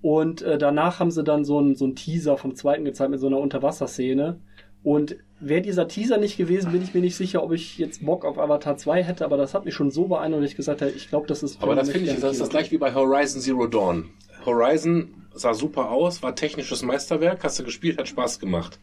Und 0.00 0.40
äh, 0.42 0.56
danach 0.56 1.00
haben 1.00 1.10
sie 1.10 1.22
dann 1.24 1.44
so 1.44 1.58
einen 1.58 1.74
so 1.74 1.84
einen 1.84 1.96
Teaser 1.96 2.38
vom 2.38 2.54
zweiten 2.54 2.84
gezeigt 2.86 3.10
mit 3.10 3.20
so 3.20 3.26
einer 3.26 3.38
Unterwasserszene. 3.38 4.40
Und 4.88 5.16
wäre 5.38 5.60
dieser 5.60 5.86
Teaser 5.86 6.16
nicht 6.16 6.38
gewesen, 6.38 6.72
bin 6.72 6.82
ich 6.82 6.94
mir 6.94 7.02
nicht 7.02 7.14
sicher, 7.14 7.42
ob 7.42 7.52
ich 7.52 7.76
jetzt 7.76 8.02
Bock 8.06 8.24
auf 8.24 8.38
Avatar 8.38 8.78
2 8.78 9.02
hätte, 9.02 9.22
aber 9.22 9.36
das 9.36 9.52
hat 9.52 9.66
mich 9.66 9.74
schon 9.74 9.90
so 9.90 10.06
beeindruckt, 10.06 10.44
dass 10.44 10.50
ich 10.52 10.56
gesagt 10.56 10.80
habe, 10.80 10.92
ich 10.92 11.10
glaube, 11.10 11.26
das 11.26 11.42
ist 11.42 11.62
Aber 11.62 11.74
das 11.74 11.90
finde 11.90 12.10
ich, 12.10 12.18
das 12.18 12.32
ist 12.32 12.40
das 12.40 12.48
gleich 12.48 12.70
wie 12.70 12.78
bei 12.78 12.94
Horizon 12.94 13.42
Zero 13.42 13.66
Dawn. 13.66 14.08
Horizon 14.46 15.26
sah 15.34 15.52
super 15.52 15.90
aus, 15.90 16.22
war 16.22 16.34
technisches 16.34 16.82
Meisterwerk, 16.82 17.44
hast 17.44 17.58
du 17.58 17.64
gespielt, 17.64 17.98
hat 17.98 18.08
Spaß 18.08 18.40
gemacht. 18.40 18.80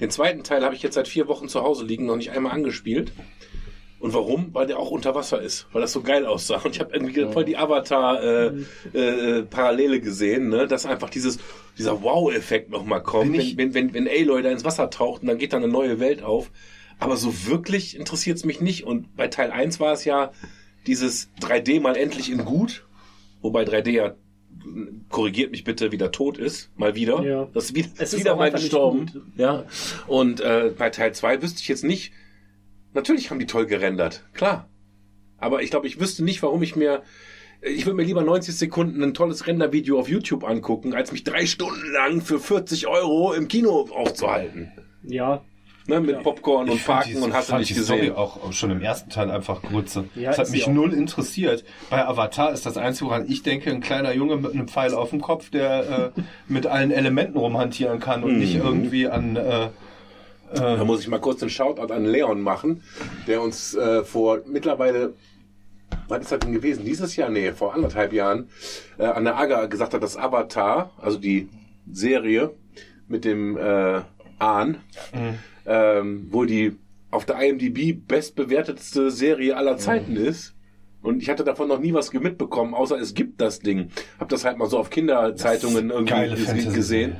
Den 0.00 0.08
zweiten 0.08 0.42
Teil 0.42 0.64
habe 0.64 0.74
ich 0.74 0.82
jetzt 0.82 0.94
seit 0.94 1.06
vier 1.06 1.28
Wochen 1.28 1.48
zu 1.48 1.60
Hause 1.60 1.84
liegen, 1.84 2.06
noch 2.06 2.16
nicht 2.16 2.30
einmal 2.30 2.52
angespielt. 2.52 3.12
Und 4.02 4.12
warum? 4.14 4.52
Weil 4.52 4.66
der 4.66 4.80
auch 4.80 4.90
unter 4.90 5.14
Wasser 5.14 5.40
ist, 5.40 5.68
weil 5.72 5.80
das 5.80 5.92
so 5.92 6.02
geil 6.02 6.26
aussah. 6.26 6.56
Und 6.64 6.74
ich 6.74 6.80
habe 6.80 6.92
irgendwie 6.92 7.24
voll 7.32 7.44
die 7.44 7.56
Avatar-Parallele 7.56 10.00
gesehen, 10.00 10.48
ne? 10.48 10.66
dass 10.66 10.86
einfach 10.86 11.08
dieses, 11.08 11.38
dieser 11.78 12.02
Wow-Effekt 12.02 12.68
nochmal 12.68 13.04
kommt, 13.04 13.38
wenn, 13.38 13.56
wenn, 13.56 13.74
wenn, 13.74 13.94
wenn 13.94 14.08
Aloy 14.08 14.42
da 14.42 14.50
ins 14.50 14.64
Wasser 14.64 14.90
taucht 14.90 15.22
und 15.22 15.28
dann 15.28 15.38
geht 15.38 15.52
da 15.52 15.58
eine 15.58 15.68
neue 15.68 16.00
Welt 16.00 16.24
auf. 16.24 16.50
Aber 16.98 17.16
so 17.16 17.46
wirklich 17.46 17.96
interessiert 17.96 18.38
es 18.38 18.44
mich 18.44 18.60
nicht. 18.60 18.82
Und 18.82 19.14
bei 19.14 19.28
Teil 19.28 19.52
1 19.52 19.78
war 19.78 19.92
es 19.92 20.04
ja 20.04 20.32
dieses 20.88 21.30
3D 21.40 21.80
mal 21.80 21.96
endlich 21.96 22.28
in 22.28 22.44
gut, 22.44 22.84
wobei 23.40 23.62
3D 23.62 23.90
ja 23.90 24.16
korrigiert 25.10 25.52
mich 25.52 25.62
bitte, 25.62 25.92
wieder 25.92 26.10
tot 26.10 26.38
ist, 26.38 26.76
mal 26.76 26.96
wieder. 26.96 27.22
Ja. 27.22 27.48
Das 27.54 27.66
ist 27.66 27.76
wieder, 27.76 27.90
Es 27.98 28.14
ist 28.14 28.18
wieder 28.18 28.34
mal 28.34 28.50
gestorben. 28.50 29.32
Ja. 29.36 29.62
Und 30.08 30.40
äh, 30.40 30.72
bei 30.76 30.90
Teil 30.90 31.14
2 31.14 31.40
wüsste 31.40 31.60
ich 31.60 31.68
jetzt 31.68 31.84
nicht, 31.84 32.12
natürlich 32.94 33.30
haben 33.30 33.38
die 33.38 33.46
toll 33.46 33.66
gerendert, 33.66 34.24
klar. 34.34 34.68
Aber 35.38 35.62
ich 35.62 35.70
glaube, 35.70 35.86
ich 35.86 35.98
wüsste 35.98 36.22
nicht, 36.22 36.42
warum 36.42 36.62
ich 36.62 36.76
mir 36.76 37.02
ich 37.64 37.86
würde 37.86 37.96
mir 37.96 38.02
lieber 38.02 38.22
90 38.22 38.56
Sekunden 38.56 39.02
ein 39.04 39.14
tolles 39.14 39.46
Rendervideo 39.46 39.98
auf 39.98 40.08
YouTube 40.08 40.42
angucken, 40.42 40.94
als 40.94 41.12
mich 41.12 41.22
drei 41.22 41.46
Stunden 41.46 41.92
lang 41.92 42.20
für 42.20 42.40
40 42.40 42.88
Euro 42.88 43.32
im 43.34 43.46
Kino 43.46 43.88
aufzuhalten. 43.92 44.72
Ja, 45.04 45.42
Ne, 45.88 46.00
mit 46.00 46.22
Popcorn 46.22 46.70
und 46.70 46.84
Parken 46.84 47.22
und 47.24 47.32
hast 47.32 47.50
du 47.50 47.56
nicht 47.56 47.70
die 47.70 47.74
Story 47.74 47.98
gesehen. 48.00 48.14
auch 48.14 48.52
schon 48.52 48.70
im 48.70 48.80
ersten 48.80 49.10
Teil 49.10 49.32
einfach 49.32 49.62
Grütze. 49.62 50.04
Ja, 50.14 50.30
das 50.30 50.38
hat 50.38 50.50
mich 50.50 50.68
null 50.68 50.92
interessiert. 50.92 51.64
Bei 51.90 52.06
Avatar 52.06 52.52
ist 52.52 52.66
das 52.66 52.76
Einzige, 52.76 53.06
woran 53.10 53.28
ich 53.28 53.42
denke, 53.42 53.70
ein 53.70 53.80
kleiner 53.80 54.12
Junge 54.12 54.36
mit 54.36 54.52
einem 54.52 54.68
Pfeil 54.68 54.94
auf 54.94 55.10
dem 55.10 55.20
Kopf, 55.20 55.50
der 55.50 56.12
äh, 56.16 56.20
mit 56.46 56.66
allen 56.68 56.92
Elementen 56.92 57.36
rumhantieren 57.36 57.98
kann 57.98 58.22
und 58.22 58.38
nicht 58.38 58.54
irgendwie 58.54 59.08
an... 59.08 59.36
Äh, 59.36 59.68
Da 60.54 60.84
muss 60.84 61.00
ich 61.00 61.08
mal 61.08 61.18
kurz 61.20 61.40
den 61.40 61.50
Shoutout 61.50 61.92
an 61.92 62.04
Leon 62.04 62.40
machen, 62.40 62.82
der 63.26 63.42
uns 63.42 63.74
äh, 63.74 64.04
vor 64.04 64.40
mittlerweile, 64.46 65.14
wann 66.08 66.20
ist 66.20 66.30
das 66.32 66.40
denn 66.40 66.52
gewesen? 66.52 66.84
Dieses 66.84 67.16
Jahr? 67.16 67.30
Nee, 67.30 67.52
vor 67.52 67.74
anderthalb 67.74 68.12
Jahren, 68.12 68.48
äh, 68.98 69.04
an 69.04 69.24
der 69.24 69.36
AGA 69.36 69.66
gesagt 69.66 69.94
hat, 69.94 70.02
dass 70.02 70.16
Avatar, 70.16 70.90
also 71.00 71.18
die 71.18 71.48
Serie 71.90 72.50
mit 73.08 73.24
dem 73.24 73.56
äh, 73.56 74.00
Ahn, 74.38 74.78
ähm, 75.66 76.28
wohl 76.32 76.46
die 76.46 76.76
auf 77.10 77.24
der 77.24 77.40
IMDb 77.40 77.94
bestbewertetste 78.06 79.10
Serie 79.10 79.56
aller 79.56 79.76
Zeiten 79.76 80.16
ist. 80.16 80.54
Und 81.02 81.20
ich 81.22 81.28
hatte 81.28 81.44
davon 81.44 81.68
noch 81.68 81.80
nie 81.80 81.92
was 81.92 82.12
mitbekommen, 82.12 82.74
außer 82.74 82.98
es 82.98 83.14
gibt 83.14 83.40
das 83.40 83.58
Ding. 83.58 83.90
Hab 84.20 84.28
das 84.28 84.44
halt 84.44 84.56
mal 84.56 84.68
so 84.68 84.78
auf 84.78 84.88
Kinderzeitungen 84.90 85.90
irgendwie 85.90 86.64
gesehen. 86.72 87.16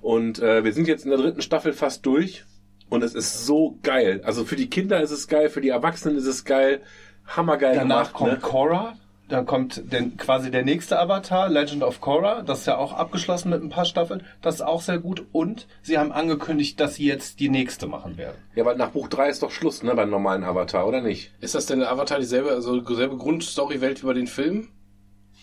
Und 0.00 0.38
äh, 0.40 0.64
wir 0.64 0.72
sind 0.72 0.86
jetzt 0.86 1.04
in 1.04 1.10
der 1.10 1.18
dritten 1.18 1.42
Staffel 1.42 1.72
fast 1.72 2.04
durch. 2.06 2.44
Und 2.92 3.02
es 3.02 3.14
ist 3.14 3.46
so 3.46 3.78
geil. 3.82 4.20
Also 4.24 4.44
für 4.44 4.56
die 4.56 4.68
Kinder 4.68 5.00
ist 5.00 5.12
es 5.12 5.26
geil, 5.26 5.48
für 5.48 5.62
die 5.62 5.70
Erwachsenen 5.70 6.16
ist 6.16 6.26
es 6.26 6.44
geil. 6.44 6.82
Hammergeil 7.26 7.74
danach 7.74 8.12
gemacht. 8.12 8.12
kommt 8.12 8.32
ne? 8.32 8.38
Korra, 8.40 8.94
dann 9.28 9.46
kommt 9.46 9.92
denn 9.92 10.18
quasi 10.18 10.50
der 10.50 10.62
nächste 10.62 10.98
Avatar, 10.98 11.48
Legend 11.48 11.84
of 11.84 12.02
Korra, 12.02 12.42
das 12.42 12.60
ist 12.60 12.66
ja 12.66 12.76
auch 12.76 12.92
abgeschlossen 12.92 13.48
mit 13.48 13.62
ein 13.62 13.70
paar 13.70 13.86
Staffeln, 13.86 14.24
das 14.42 14.56
ist 14.56 14.60
auch 14.60 14.82
sehr 14.82 14.98
gut 14.98 15.24
und 15.32 15.68
sie 15.80 15.96
haben 15.96 16.12
angekündigt, 16.12 16.78
dass 16.80 16.96
sie 16.96 17.06
jetzt 17.06 17.40
die 17.40 17.48
nächste 17.48 17.86
machen 17.86 18.18
werden. 18.18 18.36
Ja, 18.54 18.64
aber 18.64 18.74
nach 18.74 18.90
Buch 18.90 19.08
3 19.08 19.30
ist 19.30 19.42
doch 19.42 19.52
Schluss, 19.52 19.82
ne, 19.82 19.94
beim 19.94 20.10
normalen 20.10 20.44
Avatar, 20.44 20.86
oder 20.86 21.00
nicht? 21.00 21.32
Ist 21.40 21.54
das 21.54 21.64
denn 21.64 21.78
der 21.78 21.90
Avatar 21.90 22.18
dieselbe, 22.18 22.50
also 22.50 22.80
dieselbe 22.80 23.16
Grundstory-Welt 23.16 24.02
wie 24.02 24.06
bei 24.06 24.12
den 24.12 24.26
Filmen? 24.26 24.68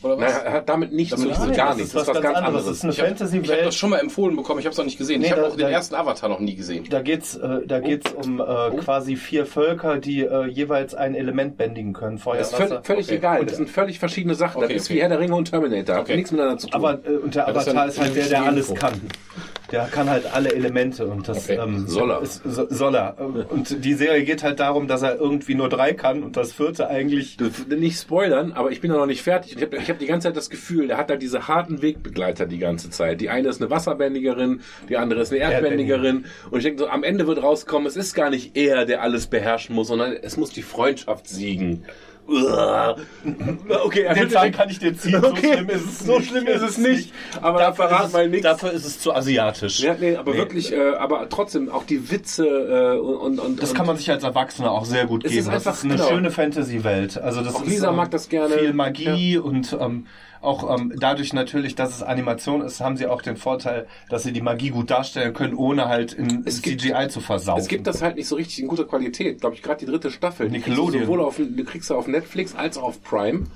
Oder 0.02 0.18
was? 0.18 0.34
Naja, 0.34 0.52
hat 0.54 0.70
damit 0.70 0.94
nichts 0.94 1.16
zu 1.16 1.22
Damit 1.24 1.36
tun, 1.36 1.46
nichts. 1.48 1.58
gar 1.58 1.68
das 1.70 1.78
nichts. 1.78 1.90
ist 1.90 1.96
Das 1.96 2.08
was 2.08 2.08
ist 2.08 2.16
was 2.16 2.24
ganz 2.24 2.34
ganz 2.36 2.48
anderes. 2.48 2.66
anderes. 2.66 2.66
Das 2.68 2.78
ist 2.78 2.84
eine 2.84 2.94
ich 2.94 3.00
habe 3.00 3.10
hab 3.10 3.18
Fantasy-Welt. 3.18 3.66
das 3.66 3.76
schon 3.76 3.90
mal 3.90 3.98
empfohlen 4.00 4.36
bekommen, 4.38 4.60
ich 4.60 4.66
habe 4.66 4.72
es 4.72 4.78
noch 4.78 4.86
nicht 4.86 4.98
gesehen. 4.98 5.20
Nee, 5.20 5.26
ich 5.28 5.32
habe 5.34 5.42
da- 5.42 5.48
auch 5.50 5.52
den 5.56 5.60
da- 5.60 5.70
ersten 5.70 5.96
Avatar 5.96 6.30
noch 6.30 6.40
nie 6.40 6.56
gesehen. 6.56 6.86
Da 6.90 7.02
geht's, 7.02 7.36
äh, 7.36 7.68
da 7.68 7.80
geht's 7.80 8.12
um 8.14 8.40
äh, 8.40 8.44
quasi 8.78 9.16
vier 9.18 9.46
Völker, 9.46 9.98
die 9.98 10.22
äh, 10.22 10.46
jeweils 10.46 10.96
ein 10.96 11.16
Element 11.16 11.58
bändigen 11.58 11.94
können. 11.94 12.18
Feuer, 12.18 12.38
Das 12.38 12.54
ist 12.54 12.60
Wasser. 12.60 12.82
völlig, 12.84 13.08
Okay. 13.08 13.16
egal. 13.18 13.46
Das 13.46 13.58
sind 13.58 13.70
völlig 13.70 14.00
verschiedene 14.00 14.36
Sachen. 14.36 14.64
Okay, 14.64 14.74
das 14.74 14.84
ist 14.84 14.88
okay. 14.90 14.96
wie 15.00 15.02
Herr 15.02 15.10
der 15.10 15.20
Ringe 15.20 15.36
und 15.36 15.50
Terminator. 15.50 15.96
Hat 15.96 16.02
Okay. 16.04 16.16
nichts 16.16 16.32
miteinander 16.32 16.58
zu 16.60 16.68
tun. 16.68 16.76
Aber 16.76 17.00
äh, 17.06 17.18
und 17.18 17.36
der 17.36 17.44
Ja, 17.44 17.48
Avatar 17.50 17.74
dann 17.74 17.90
ist 17.90 18.00
halt 18.00 18.16
der, 18.16 18.26
der 18.28 18.44
alles 18.44 18.74
kann. 18.76 19.02
Der 19.72 19.86
kann 19.86 20.10
halt 20.10 20.34
alle 20.34 20.54
Elemente 20.54 21.06
und 21.06 21.28
das 21.28 21.50
Okay. 21.50 21.60
ähm, 21.62 21.88
Soll 21.88 22.12
er. 22.12 22.22
Ist, 22.22 22.42
so, 22.44 22.68
soll 22.70 22.96
er. 22.96 23.16
Und 23.50 23.84
die 23.86 23.94
Serie 23.94 24.24
geht 24.24 24.44
halt 24.44 24.60
darum, 24.60 24.88
dass 24.88 25.02
er 25.02 25.16
irgendwie 25.20 25.56
nur 25.56 25.70
drei 25.70 25.94
kann 25.94 26.24
und 26.24 26.38
das 26.38 26.54
vierte 26.54 26.88
eigentlich. 26.88 27.38
Du, 27.38 27.50
nicht 27.76 28.00
spoilern, 28.00 28.52
aber 28.54 28.72
ich 28.72 28.82
bin 28.82 28.92
ja 28.92 28.98
noch 28.98 29.06
nicht 29.06 29.22
fertig. 29.22 29.56
Ich 29.56 29.62
habe 29.62 29.78
ich 29.78 29.90
hab 29.90 30.00
die 30.00 30.06
ganze 30.06 30.28
Zeit 30.28 30.38
das 30.38 30.50
Gefühl, 30.50 30.88
der 30.88 30.98
hat 30.98 31.10
da 31.10 31.16
diese 31.16 31.48
harten 31.48 31.82
Wegbegleiter 31.82 32.46
die 32.46 32.58
ganze 32.60 32.90
Zeit. 32.90 33.22
Die 33.22 33.30
eine 33.30 33.48
ist 33.48 33.62
eine 33.62 33.70
Wasserbändigerin, 33.70 34.62
die 34.90 34.98
andere 34.98 35.22
ist 35.22 35.32
eine 35.32 35.42
Erdbändigerin. 35.42 36.26
Und 36.52 36.58
ich 36.60 36.64
denke 36.64 36.80
so, 36.80 36.88
am 36.88 37.04
Ende 37.04 37.28
wird 37.28 37.42
rauskommen, 37.42 37.88
es 37.88 37.96
ist 37.96 38.14
gar 38.14 38.30
nicht 38.30 38.58
er, 38.58 38.86
der 38.86 39.02
alles 39.02 39.28
beherrschen 39.28 39.76
muss, 39.76 39.88
sondern 39.88 40.14
es 40.14 40.38
muss 40.38 40.52
die 40.52 40.62
Freundschaft 40.64 41.28
siegen. 41.28 41.86
Okay, 43.84 44.02
er 44.02 44.14
Den 44.14 44.30
Zahn 44.30 44.52
kann 44.52 44.70
ich 44.70 44.80
dir 44.80 44.96
ziehen. 44.96 45.24
Okay, 45.24 45.58
so 45.58 45.62
schlimm 45.62 45.70
ist 45.70 45.86
es 45.86 46.00
so 46.00 46.18
nicht. 46.20 46.30
schlimm 46.30 46.48
ist 46.48 46.62
es 46.62 46.78
nicht. 46.78 47.14
Aber 47.42 47.60
Dafür, 47.60 47.88
verrat 47.90 48.06
ist 48.08 48.14
mal 48.14 48.30
nichts. 48.30 48.44
dafür 48.44 48.72
ist 48.72 48.86
es 48.86 49.00
zu 49.00 49.14
asiatisch. 49.14 49.80
Ja, 49.80 49.96
nee, 50.00 50.16
aber 50.16 50.32
Nee. 50.32 50.38
wirklich, 50.38 50.72
äh, 50.72 50.92
aber 50.98 51.28
trotzdem 51.30 51.70
auch 51.70 51.84
die 51.84 52.12
Witze 52.12 52.46
äh, 52.48 52.98
und, 53.00 53.40
und 53.40 53.62
Das 53.62 53.72
und 53.72 53.76
kann 53.76 53.86
man 53.88 53.98
sich 53.98 54.10
als 54.12 54.24
Erwachsener 54.24 54.72
auch 54.72 54.86
sehr 54.86 55.06
gut 55.06 55.26
Es 55.26 55.32
geben. 55.32 55.42
ist 55.44 55.48
einfach- 55.50 55.64
das 55.72 55.78
ist 55.80 55.86
eine 55.86 55.96
genau. 55.96 56.08
schöne 56.10 56.32
Fantasy-Welt. 56.32 57.18
Also 57.22 57.42
das 57.42 57.56
Auch 57.56 57.64
ist, 57.64 57.70
Lisa 57.70 57.90
ähm, 57.90 57.96
mag 57.96 58.12
das 58.12 58.30
gerne. 58.30 58.58
Viel 58.58 58.74
Magie 58.74 59.38
und 59.38 59.76
ähm, 59.80 60.06
auch 60.42 60.74
ähm, 60.78 60.94
dadurch 60.98 61.34
natürlich, 61.34 61.76
dass 61.76 61.94
es 61.96 62.02
Animation 62.04 62.62
ist, 62.62 62.80
haben 62.82 62.98
sie 62.98 63.08
auch 63.08 63.22
den 63.22 63.36
Vorteil, 63.38 63.88
dass 64.10 64.24
sie 64.24 64.32
die 64.32 64.42
Magie 64.42 64.70
gut 64.70 64.90
darstellen 64.90 65.34
können, 65.34 65.54
ohne 65.56 65.88
halt 65.88 66.14
in 66.14 66.44
Es 66.46 66.62
gibt- 66.62 66.82
CGI 66.82 67.08
zu 67.10 67.20
versauen. 67.20 67.60
Es 67.60 67.68
gibt 67.68 67.88
das 67.88 68.02
halt 68.02 68.16
nicht 68.16 68.28
so 68.28 68.36
richtig 68.36 68.60
in 68.62 68.68
guter 68.68 68.86
Qualität. 68.86 69.42
Glaube 69.42 69.56
ich, 69.56 69.62
gerade 69.62 69.80
die 69.80 69.86
dritte 69.92 70.12
Staffel. 70.12 70.48
Die 70.48 70.58
Nickelodeon. 70.58 71.04
Sowohl 71.04 71.22
auf, 71.22 71.36
die 71.38 71.64
kriegst 71.64 71.90
du 71.90 71.96
auf 71.96 72.08
Netflix 72.08 72.56
als 72.56 72.78
auch 72.78 72.84
auf 72.84 73.04
Prime. 73.04 73.48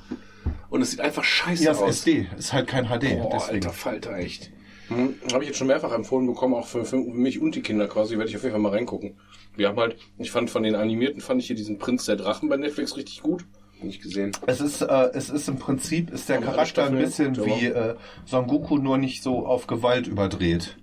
Und 0.70 0.82
es 0.82 0.92
sieht 0.92 1.02
einfach 1.02 1.24
scheiße 1.24 1.64
ja, 1.64 1.72
ist 1.72 1.82
aus. 1.82 1.90
SD, 2.00 2.28
ist 2.38 2.52
halt 2.52 2.68
kein 2.68 2.86
HD. 2.88 2.92
Oh, 2.92 3.30
deswegen. 3.32 3.54
alter 3.56 3.70
Falter, 3.70 4.18
echt. 4.18 4.52
Hm, 4.90 5.16
habe 5.32 5.44
ich 5.44 5.50
jetzt 5.50 5.58
schon 5.58 5.68
mehrfach 5.68 5.94
empfohlen 5.94 6.28
bekommen, 6.28 6.54
auch 6.56 6.68
für, 6.68 6.84
für 6.84 6.98
mich 6.98 7.40
und 7.40 7.56
die 7.56 7.62
Kinder 7.62 7.88
quasi, 7.88 8.18
werde 8.18 8.30
ich 8.30 8.36
auf 8.36 8.42
jeden 8.44 8.54
Fall 8.54 8.62
mal 8.62 8.70
reingucken. 8.74 9.18
Wir 9.56 9.68
haben 9.70 9.78
halt, 9.80 9.96
ich 10.18 10.32
fand 10.32 10.50
von 10.50 10.64
den 10.64 10.76
animierten, 10.76 11.22
fand 11.22 11.40
ich 11.42 11.48
hier 11.48 11.56
diesen 11.56 11.78
Prinz 11.78 12.06
der 12.06 12.16
Drachen 12.18 12.50
bei 12.50 12.58
Netflix 12.58 12.98
richtig 12.98 13.22
gut. 13.22 13.46
Nicht 13.84 14.02
gesehen. 14.02 14.32
Es 14.48 14.62
ist, 14.62 14.82
äh, 14.82 15.10
es 15.14 15.30
ist 15.30 15.48
im 15.50 15.58
Prinzip, 15.58 16.12
ist 16.12 16.30
der 16.30 16.38
alle 16.38 16.46
Charakter 16.46 16.86
ein 16.86 16.98
bisschen 16.98 17.36
wie 17.46 17.66
äh, 17.68 17.96
Son 18.26 18.48
Goku, 18.48 18.78
nur 18.78 18.98
nicht 18.98 19.22
so 19.24 19.46
auf 19.46 19.68
Gewalt 19.68 20.08
überdreht. 20.08 20.78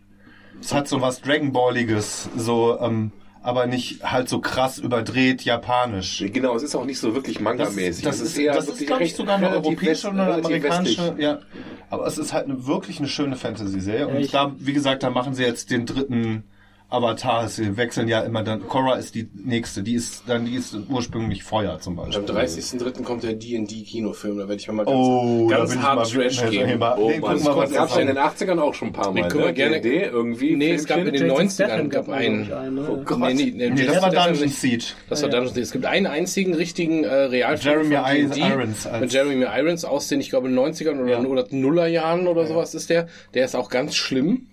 Es 0.61 0.75
hat 0.75 0.87
so 0.89 1.01
was 1.01 1.21
Dragon 1.23 1.53
Balliges, 1.53 2.29
so, 2.37 2.79
ähm, 2.81 3.13
aber 3.43 3.67
nicht 3.67 4.03
halt 4.05 4.29
so 4.29 4.41
krass 4.41 4.77
überdreht 4.79 5.43
japanisch. 5.43 6.23
Genau, 6.31 6.55
es 6.55 6.63
ist 6.63 6.75
auch 6.75 6.85
nicht 6.85 6.99
so 6.99 7.15
wirklich 7.15 7.41
manga-mäßig. 7.41 8.05
das, 8.05 8.21
ist, 8.21 8.37
eher 8.37 8.53
das 8.53 8.69
ist 8.69 8.87
glaube 8.87 9.05
ich, 9.05 9.15
sogar 9.17 9.37
eine 9.37 9.49
europäische 9.51 10.11
und 10.11 10.21
eine 10.21 10.35
amerikanische. 10.35 11.03
westlich. 11.03 11.23
Ja, 11.25 11.39
aber 11.89 12.07
es 12.07 12.19
ist 12.19 12.35
halt 12.35 12.45
eine, 12.45 12.67
wirklich 12.67 12.99
eine 12.99 13.09
schöne 13.09 13.37
Fantasy-Serie. 13.37 14.09
Und 14.09 14.19
ich- 14.19 14.31
da, 14.31 14.53
wie 14.59 14.75
gesagt, 14.75 15.03
da 15.03 15.09
machen 15.09 15.33
sie 15.35 15.43
jetzt 15.45 15.71
den 15.71 15.87
dritten 15.87 16.45
Avatar. 16.91 17.49
Sie 17.49 17.77
wechseln 17.77 18.09
ja 18.09 18.21
immer 18.21 18.43
dann. 18.43 18.67
Korra 18.67 18.97
ist 18.97 19.15
die 19.15 19.29
nächste. 19.35 19.83
Die 19.83 19.95
ist 19.95 20.25
dann, 20.27 20.45
die 20.45 20.55
ist 20.57 20.77
ursprünglich 20.89 21.43
Feuer 21.45 21.79
zum 21.81 21.97
Und 21.99 22.07
Beispiel. 22.17 22.37
am 22.37 22.45
30.03. 22.45 23.03
kommt 23.05 23.23
der 23.23 23.35
D&D-Kinofilm, 23.35 24.39
da 24.39 24.49
werde 24.49 24.61
ich 24.61 24.69
mal 24.73 24.85
ganz, 24.85 24.97
Oh, 24.97 25.49
da 25.51 25.59
ganz 25.59 25.71
bin 25.71 25.79
ich 25.79 25.85
hart 25.87 25.97
mal 25.97 26.05
Trash 26.07 26.51
gehen. 26.51 26.67
Nee, 26.67 26.75
Oh 26.75 26.79
Mann, 26.79 26.99
wir 27.21 27.21
das 27.21 27.47
uns 27.47 27.73
gab's 27.75 27.95
ja 27.95 28.01
in 28.01 28.07
den 28.09 28.19
80ern 28.19 28.59
auch 28.61 28.75
schon 28.75 28.89
ein 28.89 28.93
paar 28.93 29.13
Mal. 29.13 29.23
Den 29.23 29.29
können 29.29 29.43
wir 29.45 29.49
ne? 29.51 29.55
gerne- 29.55 29.81
D&D 29.81 30.05
irgendwie. 30.05 30.57
Nee, 30.57 30.73
es 30.73 30.85
gab 30.87 30.99
in 30.99 31.05
den 31.07 31.15
Jason 31.15 31.31
90ern 31.47 31.51
Statham 31.53 31.89
gab 31.91 32.09
mal, 32.09 32.15
einen. 32.19 32.49
ne? 32.75 32.89
Oh 32.91 32.97
Gott. 33.05 33.19
Nee, 33.21 33.35
nee, 33.35 33.53
nee, 33.55 33.71
Nee, 33.71 33.85
das, 33.85 33.95
das 33.95 34.03
war 34.03 34.11
Dungeon 34.11 34.45
nicht- 34.45 34.59
Siege. 34.59 34.85
das 35.09 35.23
war. 35.23 35.29
Dungeon 35.31 35.49
Siege. 35.55 35.61
Es 35.63 35.71
gibt 35.73 35.87
einen 35.87 36.07
einzigen 36.07 36.55
richtigen 36.55 37.05
äh, 37.05 37.15
Realfilm 37.15 37.91
Jeremy 37.93 38.25
von 38.27 38.31
D&D 38.37 38.41
Irons 38.53 38.89
mit 39.01 39.13
Jeremy 39.13 39.47
Irons 39.57 39.85
aus 39.85 40.09
den, 40.09 40.21
ich 40.21 40.31
glaube, 40.31 40.49
90ern 40.49 41.01
oder, 41.03 41.29
oder 41.29 41.47
Nullerjahren 41.51 42.27
oder 42.27 42.47
sowas 42.47 42.75
ist 42.75 42.91
der. 42.91 43.07
Der 43.35 43.45
ist 43.45 43.55
auch 43.55 43.69
ganz 43.71 43.95
schlimm. 43.95 44.47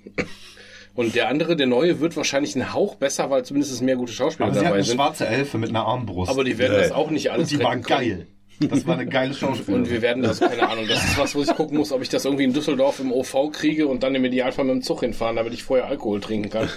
Und 0.98 1.16
der 1.16 1.30
andere, 1.30 1.56
der 1.56 1.68
neue, 1.68 2.00
wird 2.02 2.18
wahrscheinlich 2.18 2.56
einen 2.56 2.74
Hauch 2.74 2.96
besser, 2.96 3.30
weil 3.30 3.46
zumindest 3.46 3.82
mehr 3.82 3.96
gute 3.96 4.12
Schauspieler 4.12 4.48
Aber 4.48 4.54
sie 4.56 4.60
hat 4.60 4.66
dabei 4.66 4.76
eine 4.78 4.84
sind. 4.84 4.96
schwarze 4.96 5.28
Elfe 5.28 5.58
mit 5.58 5.70
einer 5.70 5.86
Armbrust. 5.86 6.30
Aber 6.30 6.44
die 6.44 6.58
werden 6.58 6.76
das 6.78 6.92
auch 6.92 7.12
nicht 7.12 7.32
alles 7.32 7.52
Und 7.54 7.60
die 7.60 7.64
war 7.64 7.72
retten 7.72 7.84
können. 7.84 8.00
geil. 8.00 8.28
Das 8.60 8.88
war 8.88 8.96
eine 8.96 9.06
geile 9.06 9.36
Schauspielerin. 9.36 9.84
Und 9.84 9.92
wir 9.92 10.02
werden 10.02 10.24
das, 10.24 10.40
keine 10.40 10.68
Ahnung, 10.68 10.88
das 10.88 11.04
ist 11.06 11.18
was, 11.20 11.36
wo 11.36 11.44
ich 11.44 11.50
gucken 11.50 11.78
muss, 11.78 11.92
ob 11.92 12.02
ich 12.02 12.10
das 12.10 12.26
irgendwie 12.26 12.44
in 12.46 12.54
Düsseldorf 12.54 13.00
im 13.00 13.12
OV 13.12 13.52
kriege 13.52 13.88
und 13.88 14.02
dann 14.02 14.16
im 14.16 14.26
Idealfall 14.26 14.66
mit 14.66 14.74
dem 14.74 14.82
Zug 14.82 15.02
hinfahren, 15.02 15.36
damit 15.36 15.54
ich 15.54 15.62
vorher 15.64 15.86
Alkohol 15.86 16.20
trinken 16.20 16.50
kann. 16.50 16.68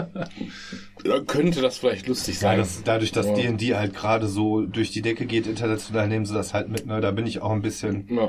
Dann 1.04 1.26
könnte 1.26 1.62
das 1.62 1.78
vielleicht 1.78 2.06
lustig 2.06 2.36
ja, 2.36 2.40
sein. 2.40 2.58
das, 2.58 2.82
dadurch, 2.84 3.10
dass 3.10 3.26
Ja. 3.26 3.32
D&D 3.34 3.74
halt 3.74 3.94
gerade 3.94 4.28
so 4.28 4.60
durch 4.66 4.90
die 4.92 5.02
Decke 5.02 5.26
geht, 5.26 5.46
international 5.46 6.06
nehmen 6.08 6.26
sie 6.26 6.34
das 6.34 6.52
halt 6.54 6.68
mit. 6.68 6.86
Ne? 6.86 7.00
Da 7.00 7.10
bin 7.10 7.26
ich 7.26 7.40
auch 7.42 7.50
ein 7.52 7.62
bisschen... 7.62 8.06
ja. 8.10 8.28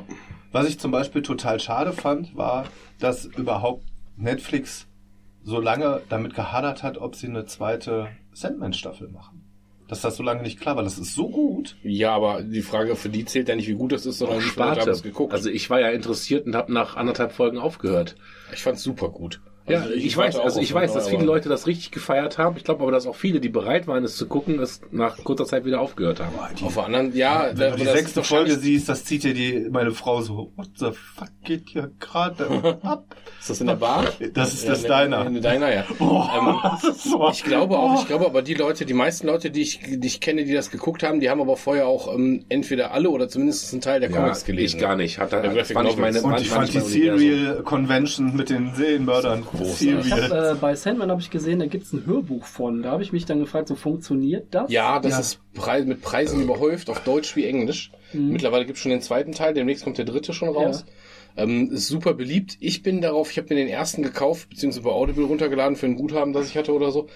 Was 0.54 0.68
ich 0.68 0.80
zum 0.80 0.92
Beispiel 0.92 1.22
total 1.22 1.60
schade 1.62 1.94
fand, 1.94 2.36
war, 2.36 2.66
dass 3.00 3.24
überhaupt 3.26 3.86
Netflix 4.18 4.86
so 5.44 5.60
lange 5.60 6.02
damit 6.10 6.34
gehadert 6.36 6.84
hat, 6.84 6.98
ob 6.98 7.16
sie 7.16 7.28
eine 7.28 7.46
zweite 7.46 8.10
Sandman-Staffel 8.34 9.10
machen. 9.10 9.44
Dass 9.88 10.02
das 10.02 10.16
so 10.16 10.24
lange 10.24 10.42
nicht 10.42 10.60
klar 10.60 10.78
war. 10.78 10.84
Das 10.84 10.98
ist 10.98 11.16
so 11.16 11.30
gut. 11.30 11.76
Ja, 11.84 12.16
aber 12.16 12.44
die 12.44 12.62
Frage 12.62 12.96
für 12.96 13.10
die 13.10 13.26
zählt 13.26 13.50
ja 13.50 13.56
nicht, 13.56 13.68
wie 13.68 13.74
gut 13.74 13.92
das 13.92 14.06
ist, 14.06 14.20
sondern 14.20 14.40
wie 14.40 14.44
viele 14.44 14.68
Leute 14.68 14.82
haben 14.82 14.90
es 14.90 15.04
geguckt. 15.04 15.34
Also 15.34 15.50
ich 15.50 15.70
war 15.70 15.82
ja 15.82 15.90
interessiert 15.90 16.46
und 16.46 16.56
habe 16.56 16.72
nach 16.72 16.96
anderthalb 16.96 17.34
Folgen 17.34 17.58
aufgehört. 17.58 18.16
ich 18.54 18.62
fand's 18.62 18.84
super 18.84 19.10
gut. 19.10 19.42
Ja, 19.72 19.82
Also 19.82 19.94
ich, 19.94 20.18
warte 20.18 20.38
weiß, 20.38 20.44
also 20.44 20.62
ich 20.62 20.74
weiß, 20.74 20.94
dass 20.94 21.10
viele 21.10 21.24
Leute 21.24 21.50
das 21.50 21.68
richtig 21.68 21.92
gefeiert 21.92 22.38
haben. 22.38 22.58
Ich 22.58 22.64
glaube 22.64 22.84
aber, 22.84 22.92
dass 22.92 23.08
auch 23.08 23.16
viele, 23.16 23.40
die 23.40 23.50
bereit 23.50 23.88
waren, 23.88 24.04
es 24.04 24.16
zu 24.18 24.28
gucken, 24.28 24.60
es 24.60 24.82
nach 24.92 25.18
kurzer 25.24 25.46
Zeit 25.46 25.66
wieder 25.66 25.82
aufgehört 25.82 26.20
haben. 26.20 26.34
Auf 26.66 26.74
der 26.76 26.86
anderen, 26.86 27.16
ja, 27.16 27.48
Wenn 27.52 27.58
da- 27.58 27.70
du 27.72 27.78
die 27.78 27.86
sechste 27.86 28.24
Folge 28.24 28.56
siehst, 28.58 28.90
das 28.90 29.06
zieht 29.06 29.24
dir 29.24 29.34
die, 29.34 29.68
meine 29.72 29.92
Frau 29.92 30.22
so, 30.22 30.52
what 30.56 30.68
the 30.76 30.88
fuck 30.92 31.30
geht 31.44 31.70
hier 31.70 31.92
gerade 32.00 32.46
ab? 32.84 33.06
Ist 33.40 33.50
das 33.50 33.62
in 33.62 33.68
der 33.68 33.76
Bar? 33.76 34.06
Das 34.34 34.54
ist 34.54 34.64
Ja, 34.66 34.70
das 34.72 34.82
ne- 34.84 34.88
Deiner. 34.88 35.30
ne- 35.30 35.42
Deiner, 35.42 35.74
ja. 35.74 35.86
Das 36.82 36.84
ist 36.84 37.04
so- 37.06 37.30
Ich 37.32 37.44
glaube 37.44 37.78
auch, 37.78 38.02
ich 38.02 38.08
glaube 38.08 38.26
aber 38.26 38.42
die 38.42 38.54
Leute, 38.54 38.86
die 38.86 38.94
meisten 38.94 39.28
Leute, 39.28 39.50
die 39.52 39.62
ich, 39.62 39.80
die 39.88 40.08
ich 40.08 40.20
kenne, 40.22 40.44
die 40.46 40.54
das 40.54 40.70
geguckt 40.72 41.04
haben, 41.04 41.20
die 41.20 41.30
haben 41.30 41.42
aber 41.42 41.58
vorher 41.58 41.88
auch 41.88 42.14
ähm, 42.14 42.46
entweder 42.50 42.92
alle 42.92 43.10
oder 43.10 43.28
zumindest 43.30 43.72
einen 43.74 43.82
Teil 43.82 44.00
der 44.00 44.10
Comics 44.10 44.46
gelesen. 44.46 44.78
ich 44.78 44.82
gar 44.82 44.96
nicht. 44.96 45.18
Hat 45.20 45.32
Graphic 45.32 45.76
war 45.76 45.84
nicht 45.84 45.98
meine, 45.98 46.22
Und 46.22 46.40
ich 46.42 46.50
fand 46.50 46.74
die. 46.74 46.80
Serial 46.80 47.62
Convention 47.64 48.36
mit 48.36 48.50
den 48.50 48.74
Serienmördern. 49.66 50.26
Ich 50.26 50.32
hab, 50.32 50.56
äh, 50.56 50.60
bei 50.60 50.76
Sandman 50.76 51.10
habe 51.12 51.22
ich 51.22 51.30
gesehen, 51.30 51.60
da 51.60 51.66
gibt's 51.66 51.94
ein 51.94 52.06
Hörbuch 52.06 52.46
von. 52.46 52.82
Da 52.84 52.92
habe 52.92 53.04
ich 53.04 53.12
mich 53.14 53.26
dann 53.26 53.40
gefragt, 53.40 53.68
so 53.68 53.76
funktioniert 53.76 54.48
das? 54.52 54.72
Ja, 54.72 55.00
das 55.00 55.12
Ja. 55.14 55.20
ist 55.20 55.40
Pre 55.54 55.84
mit 55.86 56.02
Preisen 56.02 56.42
überhäuft, 56.42 56.90
auf 56.90 57.00
Deutsch 57.04 57.36
wie 57.36 57.46
Englisch. 57.46 57.92
Mittlerweile 58.14 58.66
gibt's 58.66 58.82
schon 58.82 58.92
den 58.92 59.02
zweiten 59.02 59.32
Teil, 59.32 59.54
demnächst 59.54 59.84
kommt 59.84 59.98
der 59.98 60.06
dritte 60.06 60.34
schon 60.34 60.50
raus. 60.50 60.86
Ähm, 61.38 61.72
ist 61.72 61.88
super 61.88 62.14
beliebt. 62.14 62.58
Ich 62.60 62.84
bin 62.84 63.00
darauf, 63.02 63.32
ich 63.32 63.38
habe 63.38 63.54
mir 63.54 63.56
den 63.62 63.70
ersten 63.70 64.04
gekauft, 64.04 64.50
beziehungsweise 64.50 64.84
bei 64.84 64.92
Audible 64.92 65.24
runtergeladen 65.26 65.78
für 65.78 65.86
ein 65.86 65.96
Guthaben, 65.96 66.34
das 66.34 66.48
ich 66.50 66.58
hatte 66.58 66.74
oder 66.74 66.92
so. 66.92 67.08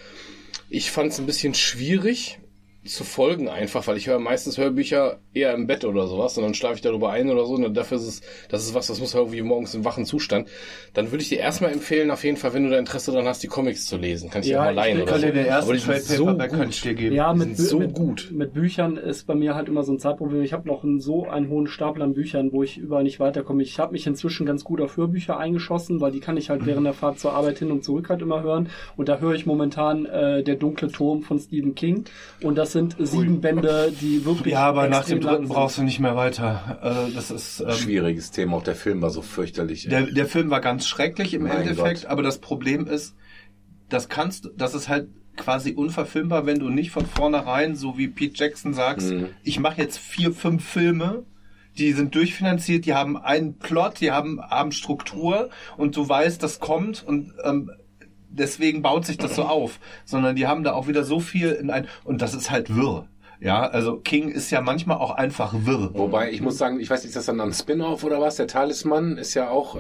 Ich 0.70 0.90
fand 0.92 1.12
es 1.12 1.20
ein 1.20 1.26
bisschen 1.26 1.54
schwierig 1.54 2.40
zu 2.86 3.04
folgen 3.04 3.50
einfach, 3.50 3.88
weil 3.88 3.98
ich 3.98 4.08
höre 4.08 4.20
meistens 4.20 4.58
Hörbücher 4.58 5.20
eher 5.34 5.54
im 5.54 5.68
Bett 5.68 5.86
oder 5.86 6.08
sowas 6.08 6.38
und 6.38 6.44
dann 6.44 6.54
schlafe 6.54 6.76
ich 6.76 6.82
darüber 6.82 7.12
ein 7.12 7.30
oder 7.30 7.46
so 7.46 7.54
und 7.56 7.74
dafür 7.76 7.98
ist 7.98 8.08
es, 8.08 8.22
das 8.50 8.64
ist 8.66 8.74
was, 8.74 8.88
das 8.88 9.00
muss 9.00 9.14
halt 9.16 9.24
irgendwie 9.26 9.42
morgens 9.42 9.74
im 9.74 9.84
wachen 9.86 10.06
Zustand. 10.06 10.48
Dann 10.94 11.12
würde 11.12 11.22
ich 11.24 11.30
dir 11.30 11.40
erstmal 11.40 11.72
empfehlen, 11.72 12.12
auf 12.12 12.24
jeden 12.24 12.38
Fall, 12.38 12.54
wenn 12.54 12.64
du 12.64 12.70
da 12.70 12.78
Interesse 12.78 13.12
daran 13.12 13.28
hast, 13.28 13.42
die 13.44 13.48
Comics 13.48 13.86
zu 13.86 13.98
lesen. 13.98 14.30
Kann 14.30 14.42
ich 14.42 14.48
dir 14.48 14.54
Ja, 14.54 14.62
auch 14.62 14.66
mal 14.66 14.72
ich 14.72 14.76
leihen 14.78 15.02
oder 15.02 15.12
kann 15.12 15.20
so. 15.22 15.26
dir 15.28 15.34
den 15.34 15.46
ersten 15.46 15.70
Aber 15.70 15.78
die 15.78 15.84
Trade 15.84 16.00
sind 16.00 16.18
so 16.18 16.26
gut. 16.26 16.50
kann 16.50 16.70
ich 16.70 16.82
dir 16.82 16.94
geben. 16.94 17.16
Ja, 17.16 17.34
Die 17.34 17.40
mit, 17.40 17.58
sind 17.58 17.68
so 17.68 17.80
mit, 17.80 17.94
gut. 17.96 18.30
mit 18.32 18.54
Büchern 18.54 18.98
ist 18.98 19.26
bei 19.26 19.36
mir 19.36 19.56
halt 19.56 19.68
immer 19.68 19.84
so 19.84 19.92
ein 19.92 20.00
Zeitproblem. 20.00 20.44
Ich 20.44 20.54
habe 20.54 20.68
noch 20.68 20.84
einen, 20.84 21.00
so 21.00 21.28
einen 21.28 21.50
hohen 21.50 21.68
Stapel 21.68 22.02
an 22.04 22.14
Büchern, 22.14 22.52
wo 22.54 22.64
ich 22.64 22.78
überall 22.78 23.04
nicht 23.04 23.20
weiterkomme. 23.20 23.64
Ich 23.64 23.80
habe 23.80 23.94
mich 23.94 24.06
inzwischen 24.08 24.46
ganz 24.46 24.64
gut 24.64 24.80
auf 24.82 24.96
Hörbücher 24.98 25.38
eingeschossen, 25.38 26.02
weil 26.02 26.12
die 26.12 26.20
kann 26.20 26.38
ich 26.38 26.50
halt 26.50 26.66
während 26.66 26.86
der 26.86 26.94
Fahrt 26.94 27.20
zur 27.20 27.34
Arbeit 27.34 27.60
hin 27.60 27.72
und 27.72 27.84
zurück 27.84 28.10
halt 28.10 28.22
immer 28.22 28.44
hören. 28.44 28.70
Und 28.96 29.10
da 29.10 29.20
höre 29.20 29.34
ich 29.34 29.46
momentan 29.46 30.06
äh, 30.06 30.44
Der 30.44 30.56
dunkle 30.56 30.90
Turm 30.90 31.24
von 31.24 31.40
Stephen 31.40 31.74
King. 31.76 32.06
Und 32.42 32.56
das 32.58 32.75
sind 32.76 32.96
sieben 33.00 33.42
Bände, 33.42 33.92
die 34.02 34.26
wirklich. 34.26 34.54
Ja, 34.54 34.68
aber 34.68 34.88
nach 34.90 35.06
dem 35.06 35.22
dritten 35.22 35.48
brauchst 35.48 35.78
du 35.78 35.84
nicht 35.84 36.00
mehr 36.00 36.16
weiter. 36.16 37.08
Äh, 37.10 37.14
das 37.14 37.32
ist 37.32 37.62
ähm, 37.62 37.72
Schwieriges 37.72 38.32
Thema. 38.32 38.58
Auch 38.58 38.64
der 38.64 38.76
Film 38.76 39.02
war 39.02 39.10
so 39.10 39.22
fürchterlich. 39.22 39.88
Der, 39.90 40.04
der 40.04 40.26
Film 40.28 40.50
war 40.50 40.62
ganz 40.62 40.86
schrecklich 40.88 41.34
im 41.34 41.44
Mein 41.44 41.62
Endeffekt, 41.62 42.02
Gott. 42.04 42.12
aber 42.12 42.22
das 42.24 42.40
Problem 42.40 42.86
ist, 42.88 43.16
das 43.90 44.10
kannst, 44.10 44.52
das 44.58 44.74
ist 44.76 44.90
halt 44.90 45.08
quasi 45.38 45.74
unverfilmbar, 45.74 46.46
wenn 46.46 46.60
du 46.60 46.70
nicht 46.70 46.92
von 46.92 47.06
vornherein, 47.06 47.76
so 47.76 47.98
wie 47.98 48.08
Pete 48.08 48.36
Jackson 48.38 48.74
sagst, 48.74 49.12
Mhm. 49.12 49.28
ich 49.44 49.60
mache 49.60 49.82
jetzt 49.82 49.98
vier, 49.98 50.32
fünf 50.32 50.64
Filme, 50.64 51.24
die 51.78 51.92
sind 51.92 52.16
durchfinanziert, 52.16 52.86
die 52.86 52.94
haben 52.94 53.18
einen 53.18 53.58
Plot, 53.58 54.00
die 54.00 54.12
haben, 54.12 54.40
haben 54.42 54.72
Struktur 54.72 55.50
und 55.78 55.98
du 55.98 56.08
weißt, 56.08 56.42
das 56.42 56.60
kommt 56.62 57.04
und 57.06 57.34
ähm, 57.44 57.70
deswegen 58.36 58.82
baut 58.82 59.06
sich 59.06 59.18
das 59.18 59.36
so 59.36 59.44
auf, 59.44 59.80
sondern 60.06 60.36
die 60.36 60.48
haben 60.48 60.64
da 60.64 60.74
auch 60.74 60.88
wieder 60.88 61.04
so 61.04 61.20
viel 61.20 61.52
in 61.52 61.70
ein 61.70 61.88
und 62.04 62.22
das 62.22 62.34
ist 62.34 62.52
halt 62.52 62.76
wirr. 62.76 63.08
Ja, 63.40 63.62
also 63.68 63.98
King 63.98 64.30
ist 64.30 64.50
ja 64.52 64.62
manchmal 64.62 64.98
auch 64.98 65.12
einfach 65.12 65.54
wirr. 65.54 65.92
Wobei, 65.94 66.32
ich 66.32 66.42
muss 66.42 66.58
sagen, 66.58 66.80
ich 66.80 66.90
weiß 66.90 67.02
nicht, 67.04 67.10
ist 67.10 67.16
das 67.18 67.26
dann 67.26 67.40
ein 67.42 67.54
Spin-off 67.54 68.04
oder 68.04 68.22
was? 68.22 68.36
Der 68.38 68.48
Talisman 68.48 69.18
ist 69.18 69.34
ja 69.34 69.50
auch, 69.50 69.76
äh, 69.76 69.80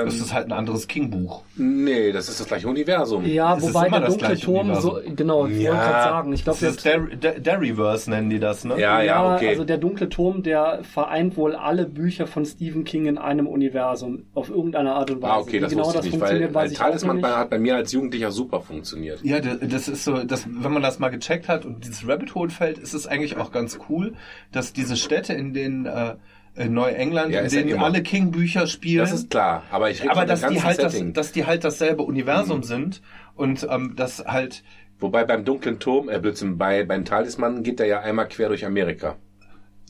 ähm, 0.00 0.06
Das 0.06 0.14
ist 0.16 0.32
halt 0.32 0.46
ein 0.46 0.52
anderes 0.52 0.88
King-Buch. 0.88 1.42
nee, 1.56 2.12
das 2.12 2.28
ist 2.28 2.40
das 2.40 2.46
gleiche 2.46 2.68
Universum. 2.68 3.24
Ja, 3.26 3.56
Es 3.56 3.64
ist 3.64 3.74
wobei 3.74 3.88
der 3.88 4.00
dunkle 4.00 4.38
Turm 4.38 4.74
so, 4.76 4.98
genau, 5.14 5.46
ich 5.46 5.60
Ja, 5.60 5.70
wollte 5.72 5.84
gerade 5.84 6.02
sagen. 6.02 6.32
Ich 6.32 6.44
glaube, 6.44 6.58
Das 6.60 6.70
ist 6.70 6.84
Der, 6.84 6.98
Der, 7.00 7.40
Derryverse 7.40 8.10
nennen 8.10 8.30
die 8.30 8.38
das, 8.40 8.64
ne? 8.64 8.78
Ja, 8.80 9.02
ja, 9.02 9.34
okay. 9.34 9.48
Also 9.48 9.64
der 9.64 9.78
dunkle 9.78 10.08
Turm, 10.08 10.42
der 10.42 10.80
vereint 10.82 11.36
wohl 11.36 11.54
alle 11.54 11.86
Bücher 11.86 12.26
von 12.26 12.44
Stephen 12.44 12.84
King 12.84 13.06
in 13.06 13.18
einem 13.18 13.46
Universum 13.46 14.24
auf 14.34 14.50
irgendeine 14.50 14.94
Art 14.94 15.10
und 15.10 15.22
Weise. 15.22 15.32
Ah, 15.32 15.38
okay, 15.38 15.52
Wie 15.54 15.60
das 15.60 15.70
genau 15.70 15.84
wusste 15.84 15.98
das 15.98 16.06
ich 16.06 16.12
nicht, 16.12 16.20
weil, 16.20 16.28
funktioniert, 16.28 16.54
weil 16.54 16.70
Talisman 16.72 17.24
hat 17.24 17.50
bei 17.50 17.58
mir 17.58 17.76
als 17.76 17.92
Jugendlicher 17.92 18.30
super 18.30 18.60
funktioniert. 18.60 19.20
Ja, 19.22 19.40
das 19.40 19.88
ist 19.88 20.04
so, 20.04 20.24
das, 20.24 20.46
wenn 20.48 20.72
man 20.72 20.82
das 20.82 20.98
mal 20.98 21.10
gecheckt 21.10 21.48
hat 21.48 21.64
und 21.64 21.84
dieses 21.84 22.06
Rabbit 22.08 22.34
Hole 22.34 22.50
fällt, 22.50 22.78
ist 22.94 23.02
es 23.02 23.06
eigentlich 23.06 23.36
auch 23.36 23.50
ganz 23.52 23.78
cool, 23.88 24.14
dass 24.52 24.72
diese 24.72 24.96
Städte, 24.96 25.32
in 25.34 25.52
denen 25.52 25.86
äh, 25.86 26.14
in 26.56 26.72
Neuengland, 26.72 27.32
Ja, 27.32 27.40
in 27.40 27.46
ist 27.46 27.52
ja 27.54 27.60
denen 27.60 27.72
immer. 27.74 27.86
alle 27.86 28.02
King-Bücher 28.02 28.66
spielen, 28.68 29.00
Das 29.04 29.12
ist 29.12 29.30
klar, 29.30 29.64
aber 29.70 29.90
ich 29.90 30.00
rede 30.02 30.12
aber 30.12 30.24
dass 30.24 30.46
die 30.46 30.62
halt 30.62 30.78
das, 30.82 30.92
Setting. 30.92 31.12
dass 31.12 31.32
die 31.32 31.44
halt 31.46 31.64
dasselbe 31.64 32.02
Universum 32.04 32.62
sind 32.62 33.02
und 33.34 33.66
ähm, 33.70 33.94
das 33.96 34.24
halt 34.24 34.62
Wobei 35.00 35.24
beim 35.24 35.44
dunklen 35.44 35.80
Turm, 35.80 36.08
äh, 36.08 36.18
Blödsinn, 36.20 36.56
bei, 36.56 36.84
beim 36.84 37.04
Talisman 37.04 37.64
geht 37.64 37.80
er 37.80 37.86
ja 37.86 38.00
einmal 38.00 38.28
quer 38.28 38.48
durch 38.48 38.64
Amerika. 38.64 39.16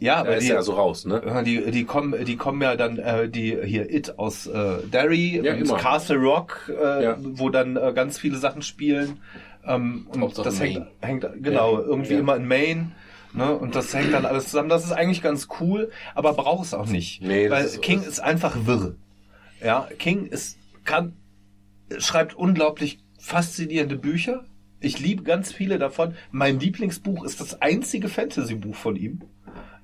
ja, 0.00 0.14
Da 0.14 0.20
aber 0.22 0.36
ist 0.38 0.44
die, 0.46 0.50
er 0.52 0.56
also 0.56 0.72
raus, 0.72 1.04
ne? 1.04 1.22
Ja, 1.24 1.42
Die, 1.42 1.70
die 1.70 1.84
kommen, 1.84 2.24
die 2.24 2.36
kommen 2.36 2.62
ja 2.62 2.74
dann, 2.74 2.98
äh, 2.98 3.28
die 3.28 3.56
hier 3.64 3.88
It 3.92 4.18
aus 4.18 4.46
äh, 4.46 4.78
Derry 4.90 5.40
Ja. 5.44 5.54
Castle 5.76 6.16
Rock, 6.16 6.72
äh, 6.82 7.04
Ja. 7.04 7.18
wo 7.20 7.50
dann 7.50 7.76
äh, 7.76 7.92
ganz 7.94 8.18
viele 8.18 8.38
Sachen 8.38 8.62
spielen. 8.62 9.18
Ähm, 9.66 10.06
und 10.10 10.20
Hauptsache 10.20 10.44
das 10.44 10.60
hängt, 10.60 10.86
hängt 11.00 11.26
genau 11.42 11.78
irgendwie 11.80 12.14
Ja. 12.14 12.20
immer 12.20 12.36
in 12.36 12.46
Maine. 12.46 12.92
Ne, 13.32 13.52
und 13.56 13.74
das 13.74 13.92
hängt 13.92 14.12
dann 14.12 14.26
alles 14.26 14.44
zusammen. 14.44 14.68
Das 14.68 14.84
ist 14.84 14.92
eigentlich 14.92 15.20
ganz 15.20 15.48
cool, 15.58 15.90
aber 16.14 16.34
braucht 16.34 16.66
es 16.66 16.72
auch 16.74 16.86
nicht. 16.86 17.20
Nee, 17.20 17.50
weil 17.50 17.64
ist- 17.64 17.82
King 17.82 18.00
ist 18.02 18.20
einfach 18.20 18.54
wirr. 18.66 18.94
Ja, 19.60 19.88
King 19.98 20.26
ist, 20.26 20.56
kann, 20.84 21.14
schreibt 21.98 22.34
unglaublich 22.34 23.00
faszinierende 23.18 23.96
Bücher. 23.96 24.44
Ich 24.78 25.00
liebe 25.00 25.24
ganz 25.24 25.52
viele 25.52 25.78
davon. 25.78 26.14
Mein 26.30 26.60
Lieblingsbuch 26.60 27.24
ist 27.24 27.40
das 27.40 27.60
einzige 27.60 28.08
Fantasy-Buch 28.08 28.76
von 28.76 28.94
ihm. 28.96 29.22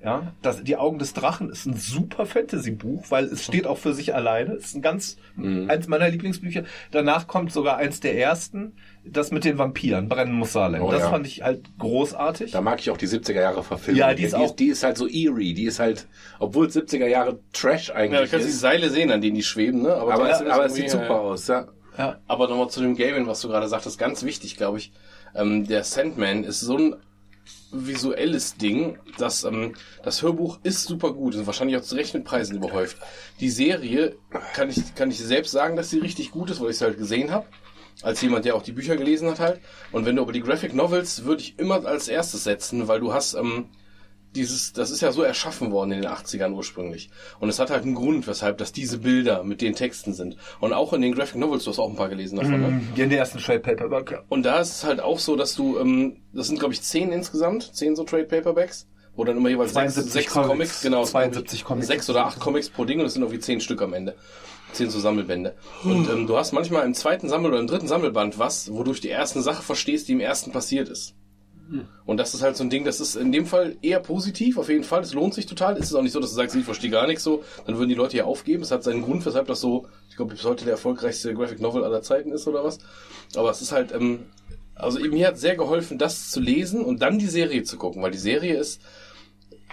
Ja, 0.03 0.33
das, 0.41 0.63
die 0.63 0.77
Augen 0.77 0.97
des 0.97 1.13
Drachen 1.13 1.49
ist 1.49 1.65
ein 1.67 1.75
super 1.75 2.25
Fantasy-Buch, 2.25 3.05
weil 3.09 3.25
es 3.25 3.43
steht 3.45 3.67
auch 3.67 3.77
für 3.77 3.93
sich 3.93 4.15
alleine. 4.15 4.53
Es 4.53 4.65
ist 4.67 4.75
ein 4.75 4.81
ganz, 4.81 5.17
Mhm. 5.35 5.69
eins 5.69 5.87
meiner 5.87 6.07
Lieblingsbücher. 6.09 6.63
Danach 6.91 7.27
kommt 7.27 7.51
sogar 7.51 7.77
eins 7.77 7.99
der 7.99 8.17
ersten, 8.17 8.73
das 9.03 9.31
mit 9.31 9.43
den 9.45 9.57
Vampiren, 9.57 10.07
Brennen 10.09 10.33
muss 10.33 10.53
Salem. 10.53 10.81
Oh, 10.83 10.91
das 10.91 11.01
ja. 11.01 11.09
fand 11.09 11.25
ich 11.25 11.41
halt 11.41 11.65
großartig. 11.79 12.51
Da 12.51 12.61
mag 12.61 12.79
ich 12.79 12.91
auch 12.91 12.97
die 12.97 13.07
70er 13.07 13.41
Jahre 13.41 13.63
Verfilmung. 13.63 13.99
Ja, 13.99 14.13
die 14.13 14.23
ist 14.23 14.35
auch- 14.35 14.55
die 14.55 14.67
ist 14.67 14.83
halt 14.83 14.97
so 14.97 15.07
eerie. 15.07 15.53
Die 15.53 15.65
ist 15.65 15.79
halt, 15.79 16.07
obwohl 16.39 16.67
es 16.67 16.75
70er 16.75 17.07
Jahre 17.07 17.39
Trash 17.51 17.87
Ja, 17.89 17.93
da 17.95 17.99
eigentlich 17.99 18.31
kannst 18.31 18.33
du 18.45 18.49
die 18.49 18.53
ist. 18.53 18.59
Seile 18.59 18.89
sehen, 18.89 19.11
an 19.11 19.21
denen 19.21 19.35
die 19.35 19.43
schweben, 19.43 19.81
ne? 19.81 19.95
Aber, 19.95 20.15
trotzdem 20.15 20.47
ist 20.47 20.53
aber 20.53 20.65
es 20.65 20.75
sieht 20.75 20.89
super 20.91 21.07
äh, 21.07 21.13
aus, 21.13 21.47
ja. 21.47 21.67
ja. 21.97 22.19
Aber 22.27 22.47
nochmal 22.47 22.69
zu 22.69 22.81
dem 22.81 22.95
Gaming, 22.95 23.25
was 23.27 23.41
du 23.41 23.47
gerade 23.47 23.67
sagtest, 23.67 23.97
ganz 23.97 24.23
wichtig, 24.23 24.55
glaube 24.57 24.77
ich. 24.77 24.91
Ähm, 25.33 25.65
der 25.65 25.83
Sandman 25.83 26.43
ist 26.43 26.59
so 26.59 26.77
ein 26.77 26.95
visuelles 27.71 28.57
Ding, 28.57 28.97
dass 29.17 29.43
ähm, 29.43 29.73
das 30.03 30.21
Hörbuch 30.21 30.59
ist 30.63 30.83
super 30.83 31.13
gut 31.13 31.35
und 31.35 31.47
wahrscheinlich 31.47 31.77
auch 31.77 31.81
zu 31.81 31.95
Recht 31.95 32.13
mit 32.13 32.25
Preisen 32.25 32.57
überhäuft. 32.57 32.97
Die 33.39 33.49
Serie 33.49 34.15
kann 34.53 34.69
ich 34.69 34.93
kann 34.95 35.09
ich 35.09 35.19
selbst 35.19 35.51
sagen, 35.51 35.75
dass 35.75 35.89
sie 35.89 35.99
richtig 35.99 36.31
gut 36.31 36.49
ist, 36.49 36.61
weil 36.61 36.69
ich 36.71 36.77
sie 36.77 36.85
halt 36.85 36.97
gesehen 36.97 37.31
habe. 37.31 37.45
Als 38.01 38.21
jemand, 38.21 38.45
der 38.45 38.55
auch 38.55 38.63
die 38.63 38.71
Bücher 38.71 38.95
gelesen 38.97 39.29
hat 39.29 39.39
halt. 39.39 39.59
Und 39.91 40.05
wenn 40.05 40.15
du 40.15 40.21
aber 40.21 40.31
die 40.31 40.41
Graphic 40.41 40.73
Novels 40.73 41.25
würde 41.25 41.41
ich 41.41 41.59
immer 41.59 41.85
als 41.85 42.07
erstes 42.07 42.43
setzen, 42.43 42.87
weil 42.87 42.99
du 42.99 43.13
hast 43.13 43.35
ähm, 43.35 43.65
dieses, 44.35 44.71
das 44.73 44.91
ist 44.91 45.01
ja 45.01 45.11
so 45.11 45.23
erschaffen 45.23 45.71
worden 45.71 45.91
in 45.91 46.01
den 46.01 46.09
80ern 46.09 46.53
ursprünglich. 46.53 47.09
Und 47.39 47.49
es 47.49 47.59
hat 47.59 47.69
halt 47.69 47.83
einen 47.83 47.95
Grund, 47.95 48.27
weshalb 48.27 48.57
das 48.57 48.71
diese 48.71 48.97
Bilder 48.99 49.43
mit 49.43 49.61
den 49.61 49.75
Texten 49.75 50.13
sind. 50.13 50.37
Und 50.59 50.73
auch 50.73 50.93
in 50.93 51.01
den 51.01 51.13
Graphic 51.13 51.35
Novels, 51.35 51.65
du 51.65 51.71
hast 51.71 51.79
auch 51.79 51.89
ein 51.89 51.95
paar 51.95 52.09
gelesen 52.09 52.37
davon, 52.37 52.61
ne? 52.61 52.81
In 52.95 53.09
der 53.09 53.19
ersten 53.19 53.39
Trade 53.39 53.59
Paperback. 53.59 54.11
ja. 54.11 54.19
Und 54.29 54.43
da 54.43 54.59
ist 54.61 54.69
es 54.69 54.83
halt 54.83 55.01
auch 55.01 55.19
so, 55.19 55.35
dass 55.35 55.55
du, 55.55 55.77
ähm, 55.79 56.21
das 56.33 56.47
sind 56.47 56.59
glaube 56.59 56.73
ich 56.73 56.81
zehn 56.81 57.11
insgesamt, 57.11 57.75
zehn 57.75 57.95
so 57.95 58.03
Trade 58.03 58.23
Paperbacks, 58.25 58.87
wo 59.15 59.25
dann 59.25 59.35
immer 59.37 59.49
jeweils 59.49 59.73
sechs, 59.73 59.95
72 59.95 60.13
sechs 60.13 60.33
Comics. 60.33 60.49
Comics, 60.49 60.81
genau, 60.81 61.03
72 61.03 61.63
Comics. 61.65 61.87
sechs 61.87 62.09
oder 62.09 62.25
acht 62.25 62.39
Comics 62.39 62.69
pro 62.69 62.85
Ding 62.85 62.99
und 63.01 63.05
es 63.05 63.13
sind 63.13 63.23
irgendwie 63.23 63.41
zehn 63.41 63.59
Stück 63.59 63.81
am 63.81 63.93
Ende. 63.93 64.15
Zehn 64.73 64.89
so 64.89 64.99
Sammelbände. 64.99 65.55
Und 65.83 66.09
ähm, 66.09 66.27
du 66.27 66.37
hast 66.37 66.51
manchmal 66.51 66.85
im 66.85 66.93
zweiten 66.93 67.29
Sammel- 67.29 67.51
oder 67.51 67.59
im 67.59 67.67
dritten 67.67 67.87
Sammelband 67.87 68.39
was, 68.39 68.71
wo 68.71 68.83
du 68.83 68.93
die 68.93 69.09
erste 69.09 69.41
Sache 69.41 69.63
verstehst, 69.63 70.07
die 70.07 70.13
im 70.13 70.19
ersten 70.19 70.51
passiert 70.51 70.89
ist. 70.89 71.15
Und 72.05 72.17
das 72.17 72.33
ist 72.33 72.41
halt 72.41 72.57
so 72.57 72.63
ein 72.63 72.69
Ding, 72.69 72.83
das 72.83 72.99
ist 72.99 73.15
in 73.15 73.31
dem 73.31 73.45
Fall 73.45 73.77
eher 73.81 74.01
positiv, 74.01 74.57
auf 74.57 74.67
jeden 74.67 74.83
Fall. 74.83 75.01
Es 75.01 75.13
lohnt 75.13 75.33
sich 75.33 75.45
total. 75.45 75.77
Es 75.77 75.85
ist 75.85 75.95
auch 75.95 76.01
nicht 76.01 76.11
so, 76.11 76.19
dass 76.19 76.31
du 76.31 76.35
sagst, 76.35 76.55
ich 76.55 76.65
verstehe 76.65 76.89
gar 76.89 77.07
nichts 77.07 77.23
so, 77.23 77.43
dann 77.65 77.77
würden 77.77 77.89
die 77.89 77.95
Leute 77.95 78.13
hier 78.13 78.27
aufgeben. 78.27 78.63
Es 78.63 78.71
hat 78.71 78.83
seinen 78.83 79.01
Grund, 79.01 79.25
weshalb 79.25 79.47
das 79.47 79.61
so, 79.61 79.87
ich 80.09 80.17
glaube, 80.17 80.33
bis 80.33 80.43
heute 80.43 80.65
der 80.65 80.73
erfolgreichste 80.73 81.33
Graphic 81.33 81.61
Novel 81.61 81.83
aller 81.83 82.01
Zeiten 82.01 82.31
ist 82.31 82.47
oder 82.47 82.63
was. 82.63 82.79
Aber 83.35 83.49
es 83.51 83.61
ist 83.61 83.71
halt, 83.71 83.93
ähm, 83.93 84.25
also 84.75 84.99
mir 84.99 85.27
hat 85.27 85.37
sehr 85.37 85.55
geholfen, 85.55 85.97
das 85.97 86.29
zu 86.29 86.41
lesen 86.41 86.83
und 86.83 87.01
dann 87.01 87.19
die 87.19 87.27
Serie 87.27 87.63
zu 87.63 87.77
gucken, 87.77 88.01
weil 88.01 88.11
die 88.11 88.17
Serie 88.17 88.57
ist, 88.57 88.81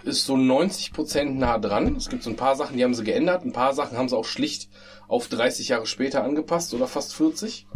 ist 0.05 0.25
so 0.25 0.35
90% 0.35 1.31
nah 1.31 1.59
dran. 1.59 1.97
Es 1.97 2.09
gibt 2.09 2.23
so 2.23 2.31
ein 2.31 2.37
paar 2.37 2.57
Sachen, 2.57 2.77
die 2.77 2.85
haben 2.85 2.95
sie 2.95 3.05
geändert, 3.05 3.45
ein 3.45 3.53
paar 3.53 3.75
Sachen 3.75 3.99
haben 3.99 4.09
sie 4.09 4.17
auch 4.17 4.25
schlicht 4.25 4.69
auf 5.09 5.29
30 5.29 5.69
Jahre 5.69 5.87
später 5.87 6.23
angepasst 6.23 6.75
oder 6.75 6.87
fast 6.87 7.15
40. 7.15 7.67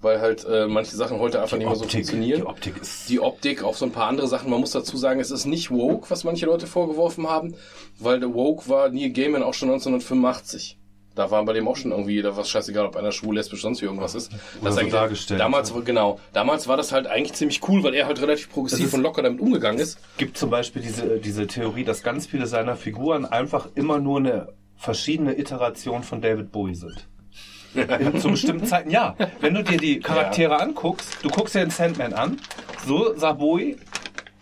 weil 0.00 0.20
halt 0.20 0.44
äh, 0.44 0.68
manche 0.68 0.96
Sachen 0.96 1.18
heute 1.18 1.42
einfach 1.42 1.56
nicht 1.56 1.66
mehr 1.66 1.76
so 1.76 1.88
funktionieren. 1.88 2.42
die 2.42 2.46
Optik 2.46 2.76
ist. 2.80 3.08
die 3.08 3.20
Optik, 3.20 3.64
auch 3.64 3.74
so 3.74 3.84
ein 3.84 3.92
paar 3.92 4.06
andere 4.06 4.28
Sachen. 4.28 4.50
Man 4.50 4.60
muss 4.60 4.70
dazu 4.70 4.96
sagen, 4.96 5.18
es 5.18 5.30
ist 5.30 5.44
nicht 5.44 5.70
woke, 5.70 6.08
was 6.10 6.22
manche 6.22 6.46
Leute 6.46 6.66
vorgeworfen 6.68 7.28
haben, 7.28 7.54
weil 7.98 8.20
der 8.20 8.32
woke 8.32 8.68
war 8.68 8.90
Neil 8.90 9.10
Gaiman 9.10 9.42
auch 9.42 9.54
schon 9.54 9.70
1985. 9.70 10.77
Da 11.18 11.32
war 11.32 11.44
bei 11.44 11.52
dem 11.52 11.66
auch 11.66 11.74
schon 11.74 11.90
irgendwie, 11.90 12.22
da 12.22 12.36
war 12.36 12.42
es 12.42 12.48
scheißegal, 12.48 12.86
ob 12.86 12.96
einer 12.96 13.10
schwul, 13.10 13.34
lesbisch, 13.34 13.62
sonst 13.62 13.82
wie 13.82 13.86
irgendwas 13.86 14.14
ist. 14.14 14.30
Das 14.62 14.76
so 14.76 14.82
dargestellt. 14.82 15.40
Damals, 15.40 15.74
genau, 15.84 16.20
damals 16.32 16.68
war 16.68 16.76
das 16.76 16.92
halt 16.92 17.08
eigentlich 17.08 17.32
ziemlich 17.32 17.60
cool, 17.68 17.82
weil 17.82 17.94
er 17.94 18.06
halt 18.06 18.22
relativ 18.22 18.50
progressiv 18.50 18.86
ist- 18.86 18.94
und 18.94 19.02
locker 19.02 19.22
damit 19.22 19.40
umgegangen 19.40 19.80
ist. 19.80 19.98
gibt 20.16 20.38
zum 20.38 20.48
Beispiel 20.50 20.80
diese, 20.80 21.18
diese 21.18 21.48
Theorie, 21.48 21.82
dass 21.82 22.04
ganz 22.04 22.26
viele 22.28 22.46
seiner 22.46 22.76
Figuren 22.76 23.24
einfach 23.26 23.66
immer 23.74 23.98
nur 23.98 24.18
eine 24.18 24.48
verschiedene 24.76 25.36
Iteration 25.36 26.04
von 26.04 26.22
David 26.22 26.52
Bowie 26.52 26.76
sind. 26.76 27.08
In, 27.74 28.20
zu 28.20 28.30
bestimmten 28.30 28.66
Zeiten, 28.68 28.90
ja. 28.90 29.16
Wenn 29.40 29.54
du 29.54 29.64
dir 29.64 29.78
die 29.78 29.98
Charaktere 29.98 30.60
anguckst, 30.60 31.18
du 31.22 31.30
guckst 31.30 31.56
dir 31.56 31.60
den 31.60 31.70
Sandman 31.70 32.12
an, 32.12 32.36
so 32.86 33.12
sah 33.16 33.32
Bowie 33.32 33.76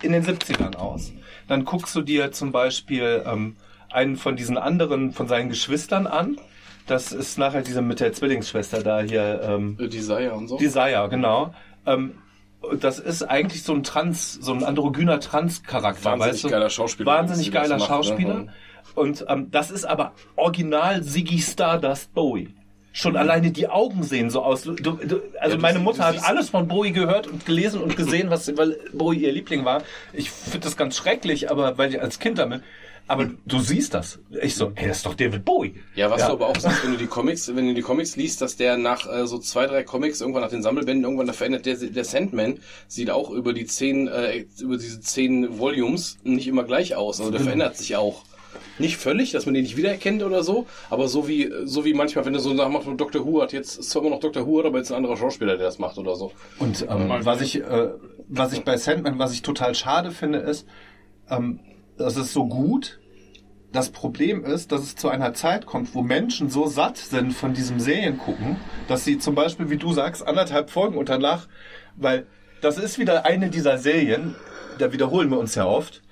in 0.03 0.13
den 0.13 0.25
70ern 0.25 0.77
aus. 0.77 1.11
Dann 1.49 1.65
guckst 1.65 1.97
du 1.97 2.03
dir 2.03 2.33
zum 2.33 2.53
Beispiel 2.53 3.25
ähm, 3.27 3.57
einen 3.91 4.17
von 4.17 4.37
diesen 4.37 4.59
anderen, 4.59 5.13
von 5.13 5.27
seinen 5.27 5.49
Geschwistern 5.49 6.07
an. 6.07 6.39
Das 6.87 7.13
ist 7.13 7.39
nachher 7.39 7.63
diese 7.63 7.83
mit 7.83 8.01
der 8.01 8.13
Zwillingsschwester 8.13 8.83
da 8.83 9.01
hier. 9.01 9.41
Ähm, 9.43 9.77
Äh, 9.81 9.89
Desire 9.89 10.35
und 10.35 10.49
so. 10.49 10.57
Desire, 10.57 11.09
genau. 11.11 11.53
Ähm, 11.85 12.15
das 12.81 12.99
ist 12.99 13.23
eigentlich 13.23 13.63
so 13.63 13.75
ein 13.75 13.83
Trans, 13.83 14.35
so 14.35 14.53
ein 14.53 14.65
androgyner 14.65 15.21
Trans-Charakter. 15.21 16.05
Wahnsinnig 16.05 16.35
weißt 16.35 16.45
du? 16.45 16.49
geiler 16.49 16.71
Schauspieler, 16.71 17.13
Wahnsinnig 17.13 17.53
geiler 17.53 17.79
macht, 17.79 17.81
ne? 17.81 17.87
Schauspieler. 17.87 18.35
Mhm. 18.35 18.51
Und 18.95 19.25
ähm, 19.29 19.51
das 19.51 19.71
ist 19.71 19.85
aber 19.85 20.13
original 20.37 21.03
Ziggy 21.03 21.39
Stardust 21.39 22.15
Bowie. 22.15 22.55
Schon 22.93 23.15
alleine 23.17 23.51
die 23.51 23.69
Augen 23.69 24.03
sehen 24.05 24.31
so 24.31 24.43
aus. 24.43 24.63
Du, 24.63 24.73
du, 24.73 25.21
also 25.39 25.57
Ja, 25.57 25.61
meine 25.61 25.81
Mutter 25.81 26.05
hat 26.07 26.25
alles 26.25 26.49
von 26.49 26.67
Bowie 26.67 26.93
gehört 26.93 27.27
und 27.27 27.45
gelesen 27.45 27.83
und 27.83 27.95
gesehen, 27.95 28.31
was, 28.31 28.57
weil 28.57 28.79
Bowie 28.95 29.19
ihr 29.19 29.33
Liebling 29.33 29.67
war. 29.67 29.83
Ich 30.15 30.31
finde 30.31 30.61
das 30.61 30.79
ganz 30.79 30.97
schrecklich, 30.97 31.51
aber 31.51 31.77
weil 31.77 31.91
ich 31.93 32.01
als 32.01 32.19
Kind 32.19 32.39
damit. 32.39 32.63
Aber 33.09 33.31
du 33.45 33.61
siehst 33.61 33.95
das. 33.95 34.19
Ich 34.43 34.57
so, 34.57 34.73
ey, 34.75 34.89
das 34.89 34.99
ist 34.99 35.07
doch 35.07 35.15
David 35.15 35.45
Bowie. 35.45 35.75
Ja, 35.95 36.11
was 36.11 36.27
du 36.27 36.33
aber 36.33 36.49
auch 36.49 36.59
siehst, 36.59 36.85
wenn 36.85 36.93
du 36.93 36.99
die 36.99 37.07
Comics, 37.07 37.55
wenn 37.55 37.67
du 37.67 37.75
die 37.75 37.83
Comics 37.83 38.17
liest, 38.17 38.41
dass 38.43 38.57
der 38.57 38.77
nach 38.77 39.07
äh, 39.07 39.27
so 39.27 39.39
zwei, 39.39 39.67
drei 39.67 39.85
Comics 39.85 40.21
irgendwann 40.21 40.43
nach 40.43 40.51
den 40.51 40.63
Sammelbänden 40.63 41.05
irgendwann 41.05 41.29
da 41.29 41.33
verändert, 41.33 41.67
der, 41.67 41.77
der 41.77 42.05
Sandman 42.05 42.59
sieht 42.89 43.11
auch 43.11 43.31
über 43.31 43.53
die 43.53 43.67
zehn, 43.67 44.09
äh, 44.09 44.45
über 44.61 44.77
diese 44.77 45.01
zehn 45.01 45.59
Volumes 45.59 46.19
nicht 46.25 46.49
immer 46.49 46.65
gleich 46.65 46.97
aus. 46.97 47.21
Also 47.21 47.31
der 47.31 47.41
verändert 47.41 47.77
sich 47.77 47.97
auch. 47.97 48.25
Nicht 48.79 48.97
völlig, 48.97 49.33
dass 49.33 49.47
man 49.47 49.55
den 49.55 49.63
nicht 49.63 49.77
wiedererkennt 49.77 50.23
oder 50.23 50.43
so, 50.43 50.67
aber 50.91 51.09
so 51.09 51.29
wie, 51.29 51.51
so 51.65 51.85
wie 51.85 51.95
manchmal, 51.95 52.25
wenn 52.25 52.33
du 52.33 52.39
so 52.41 52.53
nach 52.55 52.69
macht, 52.69 52.87
Dr. 52.97 53.25
Who 53.25 53.43
hat, 53.43 53.53
jetzt 53.53 53.79
ist 53.79 53.91
zwar 53.91 54.03
immer 54.03 54.11
noch 54.11 54.21
Dr. 54.21 54.47
Who, 54.47 54.63
aber 54.63 54.79
jetzt 54.79 54.91
ein 54.91 54.97
anderer 54.97 55.17
Schauspieler, 55.17 55.57
der 55.57 55.67
das 55.67 55.79
macht 55.79 55.99
oder 55.99 56.17
so. 56.17 56.33
Und 56.59 56.87
ähm, 56.89 57.11
was 57.21 57.41
ich, 57.41 57.61
äh, 57.61 57.91
was 58.29 58.53
ich 58.53 58.65
bei 58.65 58.77
Sandman, 58.77 59.19
was 59.19 59.33
ich 59.33 59.43
total 59.43 59.75
schade 59.75 60.11
finde, 60.11 60.39
ist, 60.39 60.67
ähm, 61.31 61.61
das 61.99 62.17
ist 62.17 62.33
so 62.33 62.47
gut. 62.47 63.01
Das 63.73 63.91
Problem 63.91 64.45
ist, 64.45 64.73
dass 64.73 64.83
es 64.83 64.97
zu 64.97 65.09
einer 65.09 65.35
Zeit 65.35 65.67
kommt, 65.67 65.95
wo 65.95 66.03
Menschen 66.03 66.49
so 66.49 66.67
satt 66.67 66.97
sind 66.97 67.33
von 67.33 67.53
diesem 67.53 67.79
Serien 67.81 68.17
gucken, 68.17 68.57
dass 68.89 69.05
sie 69.05 69.19
zum 69.19 69.35
Beispiel, 69.35 69.71
wie 69.71 69.77
du 69.77 69.93
sagst, 69.93 70.27
anderthalb 70.27 70.71
Folgen 70.71 70.97
und 70.97 71.09
danach, 71.09 71.49
weil 71.97 72.27
das 72.61 72.79
ist 72.79 72.99
wieder 72.99 73.27
eine 73.27 73.51
dieser 73.51 73.77
Serien, 73.79 74.35
da 74.79 74.93
wiederholen 74.93 75.31
wir 75.31 75.39
uns 75.39 75.55
ja 75.55 75.67
oft. 75.67 76.03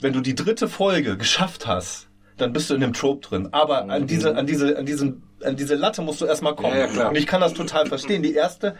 Wenn 0.00 0.12
du 0.12 0.20
die 0.20 0.34
dritte 0.34 0.68
Folge 0.68 1.16
geschafft 1.16 1.66
hast, 1.66 2.08
dann 2.36 2.52
bist 2.52 2.70
du 2.70 2.74
in 2.74 2.80
dem 2.80 2.92
Trope 2.92 3.26
drin. 3.26 3.48
Aber 3.52 3.88
an 3.88 4.06
diese, 4.06 4.36
an 4.36 4.46
diese, 4.46 4.76
an 4.76 4.86
diesen, 4.86 5.22
an 5.44 5.56
diese 5.56 5.76
Latte 5.76 6.02
musst 6.02 6.20
du 6.20 6.26
erstmal 6.26 6.56
kommen. 6.56 6.74
Ja, 6.74 6.86
ja, 6.86 6.86
klar. 6.88 7.08
Und 7.10 7.16
ich 7.16 7.26
kann 7.26 7.40
das 7.40 7.54
total 7.54 7.86
verstehen. 7.86 8.22
Die 8.22 8.34
erste, 8.34 8.76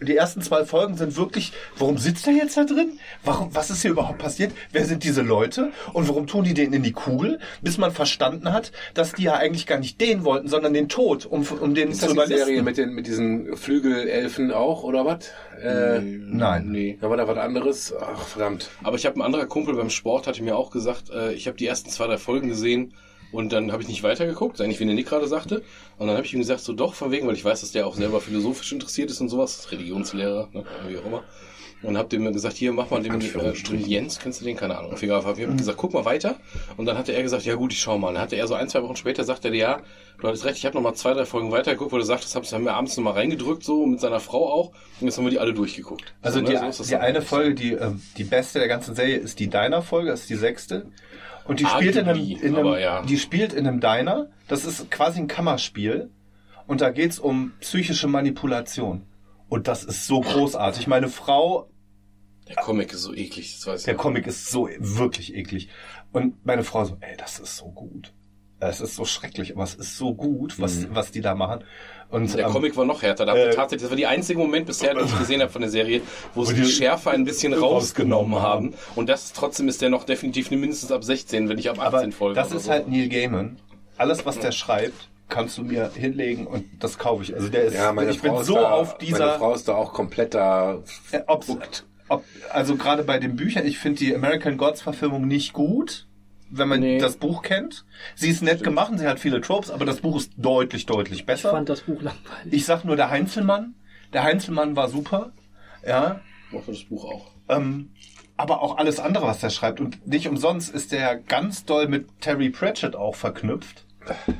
die 0.00 0.16
ersten 0.16 0.42
zwei 0.42 0.64
Folgen 0.64 0.96
sind 0.96 1.16
wirklich, 1.16 1.52
warum 1.76 1.98
sitzt 1.98 2.26
er 2.26 2.32
jetzt 2.32 2.56
da 2.56 2.64
drin? 2.64 2.98
Warum, 3.24 3.54
was 3.54 3.70
ist 3.70 3.82
hier 3.82 3.90
überhaupt 3.90 4.18
passiert? 4.18 4.52
Wer 4.72 4.84
sind 4.84 5.04
diese 5.04 5.22
Leute? 5.22 5.72
Und 5.92 6.08
warum 6.08 6.26
tun 6.26 6.44
die 6.44 6.54
den 6.54 6.72
in 6.72 6.82
die 6.82 6.92
Kugel? 6.92 7.40
Bis 7.62 7.78
man 7.78 7.90
verstanden 7.90 8.52
hat, 8.52 8.72
dass 8.94 9.12
die 9.12 9.24
ja 9.24 9.34
eigentlich 9.34 9.66
gar 9.66 9.78
nicht 9.78 10.00
den 10.00 10.24
wollten, 10.24 10.48
sondern 10.48 10.72
den 10.72 10.88
Tod, 10.88 11.26
um, 11.26 11.46
um 11.60 11.74
den 11.74 11.90
Ist 11.90 12.00
zu 12.00 12.14
das 12.14 12.28
die. 12.28 12.36
Serie 12.36 12.62
mit, 12.62 12.76
den, 12.76 12.94
mit 12.94 13.06
diesen 13.06 13.56
Flügelelfen 13.56 14.52
auch, 14.52 14.84
oder 14.84 15.04
was? 15.04 15.30
Äh, 15.60 16.00
Nein. 16.00 16.70
Nee. 16.70 16.98
da 17.00 17.10
war 17.10 17.16
da 17.16 17.26
was 17.26 17.38
anderes. 17.38 17.94
Ach, 18.00 18.26
verdammt. 18.26 18.70
Aber 18.82 18.96
ich 18.96 19.06
habe 19.06 19.16
ein 19.16 19.22
anderer 19.22 19.46
Kumpel 19.46 19.74
beim 19.74 19.90
Sport, 19.90 20.26
hatte 20.26 20.42
mir 20.42 20.56
auch 20.56 20.70
gesagt, 20.70 21.10
äh, 21.10 21.32
ich 21.32 21.46
habe 21.46 21.56
die 21.56 21.66
ersten 21.66 21.90
zwei, 21.90 22.06
drei 22.06 22.18
Folgen 22.18 22.48
gesehen 22.48 22.94
und 23.32 23.52
dann 23.52 23.72
habe 23.72 23.82
ich 23.82 23.88
nicht 23.88 24.02
weitergeguckt, 24.02 24.60
eigentlich 24.60 24.80
wie 24.80 24.86
der 24.86 24.94
Nick 24.94 25.06
gerade 25.08 25.28
sagte. 25.28 25.62
Und 25.98 26.06
dann 26.06 26.16
habe 26.16 26.26
ich 26.26 26.32
ihm 26.32 26.40
gesagt, 26.40 26.60
so 26.60 26.72
doch, 26.72 26.94
von 26.94 27.10
wegen, 27.10 27.26
weil 27.26 27.34
ich 27.34 27.44
weiß, 27.44 27.60
dass 27.60 27.72
der 27.72 27.86
auch 27.86 27.94
selber 27.94 28.20
philosophisch 28.20 28.72
interessiert 28.72 29.10
ist 29.10 29.20
und 29.20 29.28
sowas, 29.28 29.70
Religionslehrer, 29.70 30.48
ne, 30.52 30.64
wie 30.88 30.98
auch 30.98 31.04
immer. 31.04 31.22
Und 31.80 31.96
hab 31.96 32.10
dem 32.10 32.32
gesagt, 32.32 32.56
hier, 32.56 32.72
mach 32.72 32.90
mal 32.90 33.00
den, 33.00 33.12
äh, 33.20 33.52
Jens, 33.86 34.18
kennst 34.18 34.40
du 34.40 34.44
den? 34.44 34.56
Keine 34.56 34.76
Ahnung. 34.76 34.92
Auf 34.94 35.00
jeden 35.00 35.12
Fall. 35.22 35.34
Ich 35.38 35.46
hab 35.46 35.56
gesagt, 35.56 35.78
guck 35.78 35.94
mal 35.94 36.04
weiter. 36.04 36.34
Und 36.76 36.86
dann 36.86 36.98
hatte 36.98 37.12
er 37.12 37.22
gesagt, 37.22 37.44
ja 37.44 37.54
gut, 37.54 37.72
ich 37.72 37.78
schau 37.78 37.96
mal. 37.98 38.12
Dann 38.14 38.20
hatte 38.20 38.34
er 38.34 38.48
so 38.48 38.54
ein, 38.54 38.68
zwei 38.68 38.82
Wochen 38.82 38.96
später, 38.96 39.22
sagte 39.22 39.46
er, 39.46 39.54
ja, 39.54 39.82
du 40.20 40.26
hattest 40.26 40.44
recht, 40.44 40.56
ich 40.58 40.66
habe 40.66 40.74
noch 40.74 40.82
mal 40.82 40.94
zwei, 40.94 41.14
drei 41.14 41.24
Folgen 41.24 41.52
weitergeguckt, 41.52 41.92
wo 41.92 41.98
du 41.98 42.02
sagtest, 42.02 42.34
hab's- 42.34 42.52
haben 42.52 42.64
wir 42.64 42.74
abends 42.74 42.96
noch 42.96 43.04
mal 43.04 43.12
reingedrückt, 43.12 43.62
so 43.62 43.86
mit 43.86 44.00
seiner 44.00 44.18
Frau 44.18 44.52
auch. 44.52 44.72
Und 45.00 45.06
jetzt 45.06 45.18
haben 45.18 45.24
wir 45.26 45.30
die 45.30 45.38
alle 45.38 45.54
durchgeguckt. 45.54 46.02
Also 46.20 46.40
so, 46.40 46.46
die, 46.46 46.54
ne, 46.54 46.58
so 46.58 46.66
ist 46.66 46.80
das 46.80 46.86
die 46.88 46.96
eine 46.96 47.22
Folge, 47.22 47.54
die, 47.54 47.74
äh, 47.74 47.92
die 48.16 48.24
beste 48.24 48.58
der 48.58 48.66
ganzen 48.66 48.96
Serie 48.96 49.16
ist 49.18 49.38
die 49.38 49.46
Diner-Folge, 49.46 50.10
das 50.10 50.22
ist 50.22 50.30
die 50.30 50.34
sechste. 50.34 50.86
Und 51.48 51.60
die 51.60 51.66
spielt 51.66 51.96
in 51.96 52.08
einem, 52.08 52.20
in 52.20 52.56
einem 52.56 52.78
ja. 52.78 53.02
die 53.02 53.18
spielt 53.18 53.54
in 53.54 53.66
einem 53.66 53.80
Diner. 53.80 54.28
Das 54.48 54.64
ist 54.64 54.90
quasi 54.90 55.18
ein 55.18 55.28
Kammerspiel. 55.28 56.10
Und 56.66 56.82
da 56.82 56.90
geht's 56.90 57.18
um 57.18 57.54
psychische 57.60 58.06
Manipulation. 58.06 59.06
Und 59.48 59.66
das 59.66 59.82
ist 59.82 60.06
so 60.06 60.20
großartig. 60.20 60.86
Meine 60.86 61.08
Frau 61.08 61.70
Der 62.46 62.56
Comic 62.56 62.92
ist 62.92 63.02
so 63.02 63.14
eklig, 63.14 63.54
das 63.54 63.66
weiß 63.66 63.80
ich. 63.80 63.84
Der. 63.86 63.94
Comic 63.94 64.26
ist 64.26 64.50
so 64.50 64.68
wirklich 64.78 65.34
eklig. 65.34 65.70
Und 66.12 66.44
meine 66.44 66.64
Frau 66.64 66.84
so, 66.84 66.98
ey, 67.00 67.16
das 67.16 67.38
ist 67.38 67.56
so 67.56 67.70
gut. 67.70 68.12
Es 68.60 68.80
ist 68.80 68.96
so 68.96 69.04
schrecklich, 69.04 69.54
aber 69.54 69.62
es 69.62 69.74
ist 69.74 69.96
so 69.96 70.14
gut, 70.14 70.60
was, 70.60 70.92
was 70.92 71.12
die 71.12 71.20
da 71.20 71.34
machen. 71.34 71.64
Und 72.10 72.34
Der 72.34 72.46
ähm, 72.46 72.52
Comic 72.52 72.76
war 72.76 72.84
noch 72.86 73.02
härter. 73.02 73.26
Da 73.26 73.32
haben 73.32 73.38
äh, 73.40 73.50
tatsächlich, 73.50 73.82
das 73.82 73.90
war 73.90 73.96
die 73.96 74.06
einzige 74.06 74.38
Moment 74.38 74.66
bisher, 74.66 74.94
den 74.94 75.04
ich 75.04 75.18
gesehen 75.18 75.40
habe 75.42 75.50
von 75.50 75.60
der 75.60 75.70
Serie, 75.70 76.00
wo 76.34 76.44
sie 76.44 76.54
die 76.54 76.64
Schärfe 76.64 77.10
ein 77.10 77.24
bisschen 77.24 77.52
rausgenommen 77.54 78.32
rausgenommen 78.34 78.42
haben. 78.42 78.74
Und 78.96 79.08
das 79.08 79.32
trotzdem 79.32 79.68
ist 79.68 79.82
der 79.82 79.90
noch 79.90 80.04
definitiv 80.04 80.50
mindestens 80.50 80.90
ab 80.90 81.04
16, 81.04 81.48
wenn 81.48 81.56
nicht 81.56 81.68
ab 81.68 81.78
18 81.78 82.00
aber 82.00 82.12
Folgen. 82.12 82.34
das 82.36 82.52
ist 82.52 82.64
so. 82.64 82.70
halt 82.70 82.88
Neil 82.88 83.08
Gaiman. 83.08 83.58
Alles, 83.98 84.24
was 84.24 84.38
der 84.38 84.52
schreibt, 84.52 85.08
kannst 85.28 85.58
du 85.58 85.62
mir 85.64 85.90
hinlegen 85.94 86.46
und 86.46 86.64
das 86.80 86.98
kaufe 86.98 87.22
ich. 87.22 87.34
Also 87.34 87.48
der 87.48 87.64
ist, 87.64 87.74
Ja, 87.74 87.92
meine 87.92 88.10
ich 88.10 88.18
Frau 88.20 88.28
bin 88.32 88.40
ist 88.40 88.46
so 88.46 88.54
da, 88.54 88.70
auf 88.70 88.92
Meine 88.94 89.04
dieser, 89.04 89.38
Frau 89.38 89.54
ist 89.54 89.68
da 89.68 89.74
auch 89.74 89.92
komplett 89.92 90.34
da. 90.34 90.78
äh, 91.12 91.20
ob's, 91.26 91.54
ob, 92.08 92.24
also 92.50 92.76
gerade 92.76 93.02
bei 93.04 93.18
den 93.18 93.36
Büchern, 93.36 93.66
ich 93.66 93.78
finde 93.78 93.98
die 93.98 94.14
American 94.14 94.56
Gods 94.56 94.80
Verfilmung 94.80 95.26
nicht 95.26 95.52
gut, 95.52 96.06
wenn 96.50 96.68
man 96.68 96.80
Nee. 96.80 96.98
das 96.98 97.16
Buch 97.16 97.42
kennt. 97.42 97.84
Sie 98.14 98.30
ist 98.30 98.42
nett 98.42 98.62
gemacht, 98.62 98.92
sie 98.96 99.06
hat 99.06 99.20
viele 99.20 99.40
Tropes, 99.40 99.70
aber 99.70 99.84
das 99.84 100.00
Buch 100.00 100.16
ist 100.16 100.32
deutlich, 100.36 100.86
deutlich 100.86 101.20
Ich 101.20 101.26
besser. 101.26 101.50
fand 101.50 101.68
das 101.68 101.82
Buch 101.82 102.00
langweilig. 102.02 102.52
Ich 102.52 102.64
sag 102.64 102.84
nur 102.84 102.96
der 102.96 103.10
Heinzelmann. 103.10 103.74
Der 104.12 104.22
Heinzelmann 104.22 104.74
war 104.76 104.88
super. 104.88 105.32
Ja. 105.86 106.20
Mochte 106.50 106.72
das 106.72 106.84
Buch 106.84 107.04
auch. 107.04 107.30
Ähm, 107.48 107.90
aber 108.36 108.62
auch 108.62 108.78
alles 108.78 109.00
andere, 109.00 109.26
was 109.26 109.40
der 109.40 109.50
schreibt. 109.50 109.80
Und 109.80 110.06
nicht 110.06 110.28
umsonst 110.28 110.72
ist 110.74 110.92
der 110.92 111.16
ganz 111.16 111.64
doll 111.64 111.88
mit 111.88 112.20
Terry 112.20 112.50
Pratchett 112.50 112.96
auch 112.96 113.14
verknüpft. 113.14 113.84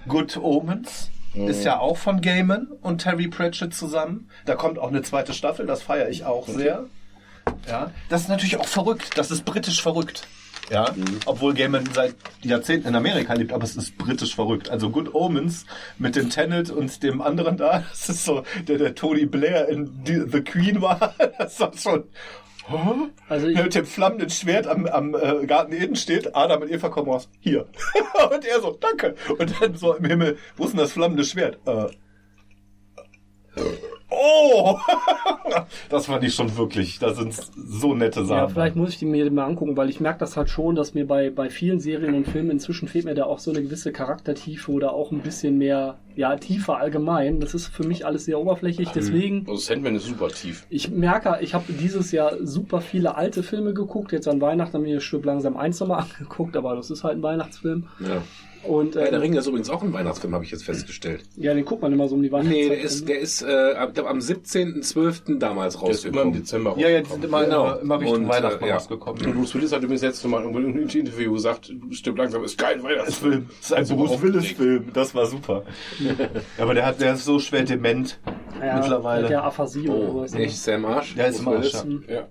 Good 0.06 0.36
Omens 0.38 1.10
ist 1.34 1.64
ja 1.64 1.78
auch 1.78 1.98
von 1.98 2.20
Gaiman 2.22 2.68
und 2.80 3.02
Terry 3.02 3.28
Pratchett 3.28 3.74
zusammen. 3.74 4.28
Da 4.46 4.54
kommt 4.54 4.78
auch 4.78 4.88
eine 4.88 5.02
zweite 5.02 5.34
Staffel, 5.34 5.66
das 5.66 5.82
feiere 5.82 6.08
ich 6.08 6.24
auch 6.24 6.48
sehr. 6.48 6.86
Ja, 7.68 7.90
das 8.08 8.22
ist 8.22 8.28
natürlich 8.28 8.56
auch 8.56 8.66
verrückt. 8.66 9.16
Das 9.16 9.30
ist 9.30 9.44
britisch 9.44 9.82
verrückt. 9.82 10.26
Ja, 10.70 10.94
obwohl 11.24 11.54
Gaiman 11.54 11.88
seit 11.94 12.14
Jahrzehnten 12.42 12.88
in 12.88 12.94
Amerika 12.94 13.32
lebt, 13.32 13.52
aber 13.52 13.64
es 13.64 13.76
ist 13.76 13.96
britisch 13.96 14.34
verrückt. 14.34 14.68
Also 14.68 14.90
Good 14.90 15.14
Omens 15.14 15.64
mit 15.98 16.14
dem 16.14 16.28
Tenet 16.28 16.70
und 16.70 17.02
dem 17.02 17.22
anderen 17.22 17.56
da, 17.56 17.84
das 17.90 18.08
ist 18.08 18.24
so, 18.24 18.42
der, 18.66 18.78
der 18.78 18.94
Tony 18.94 19.24
Blair 19.24 19.68
in 19.68 19.90
The 20.04 20.42
Queen 20.42 20.82
war, 20.82 21.14
das 21.38 21.58
war 21.60 21.72
schon, 21.76 22.04
Also 23.28 23.46
der 23.46 23.56
ich, 23.56 23.62
mit 23.64 23.74
dem 23.74 23.86
flammenden 23.86 24.30
Schwert 24.30 24.66
am, 24.66 24.86
am 24.86 25.14
äh, 25.14 25.46
Garten 25.46 25.72
Eden 25.72 25.96
steht, 25.96 26.36
Adam 26.36 26.62
und 26.62 26.70
Eva 26.70 26.90
kommen 26.90 27.10
raus, 27.10 27.28
hier. 27.40 27.66
und 28.30 28.44
er 28.44 28.60
so, 28.60 28.72
danke. 28.72 29.14
Und 29.38 29.54
dann 29.60 29.74
so 29.74 29.94
im 29.94 30.04
Himmel, 30.04 30.36
wo 30.56 30.64
ist 30.64 30.72
denn 30.72 30.80
das 30.80 30.92
flammende 30.92 31.24
Schwert? 31.24 31.58
Äh, 31.66 31.86
oh! 34.10 34.78
das 35.88 36.06
fand 36.06 36.24
ich 36.24 36.34
schon 36.34 36.56
wirklich, 36.56 36.98
das 36.98 37.16
sind 37.16 37.34
so 37.56 37.94
nette 37.94 38.24
Sachen. 38.24 38.38
ja, 38.38 38.48
vielleicht 38.48 38.76
muss 38.76 38.90
ich 38.90 38.98
die 38.98 39.06
mir 39.06 39.30
mal 39.30 39.44
angucken, 39.44 39.76
weil 39.76 39.90
ich 39.90 40.00
merke 40.00 40.20
das 40.20 40.36
halt 40.36 40.50
schon, 40.50 40.74
dass 40.74 40.94
mir 40.94 41.06
bei, 41.06 41.30
bei 41.30 41.50
vielen 41.50 41.80
Serien 41.80 42.14
und 42.14 42.26
Filmen 42.26 42.50
inzwischen 42.50 42.88
fehlt 42.88 43.04
mir 43.04 43.14
da 43.14 43.24
auch 43.24 43.38
so 43.38 43.50
eine 43.50 43.62
gewisse 43.62 43.92
Charaktertiefe 43.92 44.70
oder 44.70 44.92
auch 44.92 45.12
ein 45.12 45.20
bisschen 45.20 45.58
mehr, 45.58 45.98
ja, 46.16 46.36
tiefer 46.36 46.78
allgemein. 46.78 47.40
Das 47.40 47.54
ist 47.54 47.68
für 47.68 47.84
mich 47.84 48.06
alles 48.06 48.24
sehr 48.24 48.38
oberflächlich, 48.38 48.90
deswegen. 48.90 49.46
Also 49.48 49.56
Sandman 49.56 49.96
ist 49.96 50.06
super 50.06 50.28
tief. 50.28 50.66
Ich 50.70 50.90
merke, 50.90 51.38
ich 51.40 51.54
habe 51.54 51.72
dieses 51.72 52.12
Jahr 52.12 52.36
super 52.40 52.80
viele 52.80 53.16
alte 53.16 53.42
Filme 53.42 53.74
geguckt. 53.74 54.12
Jetzt 54.12 54.28
an 54.28 54.40
Weihnachten 54.40 54.74
haben 54.74 54.84
wir 54.84 55.00
Stück 55.00 55.24
langsam 55.24 55.56
eins 55.56 55.80
nochmal 55.80 56.02
angeguckt, 56.18 56.56
aber 56.56 56.76
das 56.76 56.90
ist 56.90 57.04
halt 57.04 57.18
ein 57.18 57.22
Weihnachtsfilm. 57.22 57.88
Ja. 58.00 58.22
Und 58.68 58.94
Ja, 58.94 59.02
der 59.02 59.12
äh, 59.14 59.16
Ring 59.16 59.32
ist 59.34 59.46
übrigens 59.46 59.70
auch 59.70 59.82
ein 59.82 59.92
Weihnachtsfilm, 59.92 60.34
habe 60.34 60.44
ich 60.44 60.50
jetzt 60.50 60.64
festgestellt. 60.64 61.24
ja, 61.36 61.54
den 61.54 61.64
guckt 61.64 61.82
man 61.82 61.92
immer 61.92 62.06
so 62.08 62.14
um 62.14 62.22
die 62.22 62.30
Weihnachtszeit. 62.30 62.62
Nee, 62.62 62.68
der 62.68 62.80
ist, 62.80 63.08
der 63.08 63.18
ist 63.18 63.42
äh, 63.42 63.74
am 63.76 64.18
17.12. 64.18 65.38
damals 65.38 65.78
Der 65.78 65.90
ist 65.90 66.04
immer 66.04 66.22
im 66.22 66.28
rausgekommen. 66.28 66.32
Dezember 66.34 66.74
Ja, 66.76 66.88
ja, 66.88 67.00
die 67.00 67.10
sind 67.10 67.24
immer, 67.24 67.44
Genau. 67.44 67.64
immer, 67.64 67.80
immer 67.80 68.00
Richtung 68.00 68.16
Und, 68.24 68.28
Weihnachten 68.28 68.64
äh, 68.64 68.68
ja. 68.68 68.74
rausgekommen. 68.74 69.26
Und 69.26 69.34
Bruce 69.34 69.54
Willis 69.54 69.72
hat 69.72 69.82
übrigens 69.82 70.02
jetzt 70.02 70.24
mal 70.26 70.42
in 70.44 70.56
einem 70.56 70.76
Interview 70.88 71.32
gesagt, 71.32 71.72
stimmt 71.92 72.18
langsam, 72.18 72.44
ist 72.44 72.58
kein 72.58 72.82
Weihnachtsfilm. 72.82 73.46
Ist 73.60 73.72
ein 73.72 73.78
Also 73.78 73.96
Bruce. 73.96 74.20
Willis-Film. 74.22 74.90
Das 74.92 75.14
war 75.14 75.26
super. 75.26 75.64
Aber 76.58 76.74
der 76.74 76.86
hat, 76.86 77.00
der 77.00 77.14
ist 77.14 77.24
so 77.24 77.38
schwer 77.38 77.62
dement 77.62 78.18
ja, 78.60 78.76
mittlerweile. 78.78 79.28
Der 79.28 79.44
Aphasie 79.44 79.88
oder 79.88 80.06
sowas. 80.08 80.34
Echt, 80.34 80.56
Sam 80.56 80.84
Arsch? 80.84 81.14
Der 81.14 81.28
ist 81.28 81.40
im 81.40 81.48
Arsch. 81.48 81.72
Ja. 82.08 82.26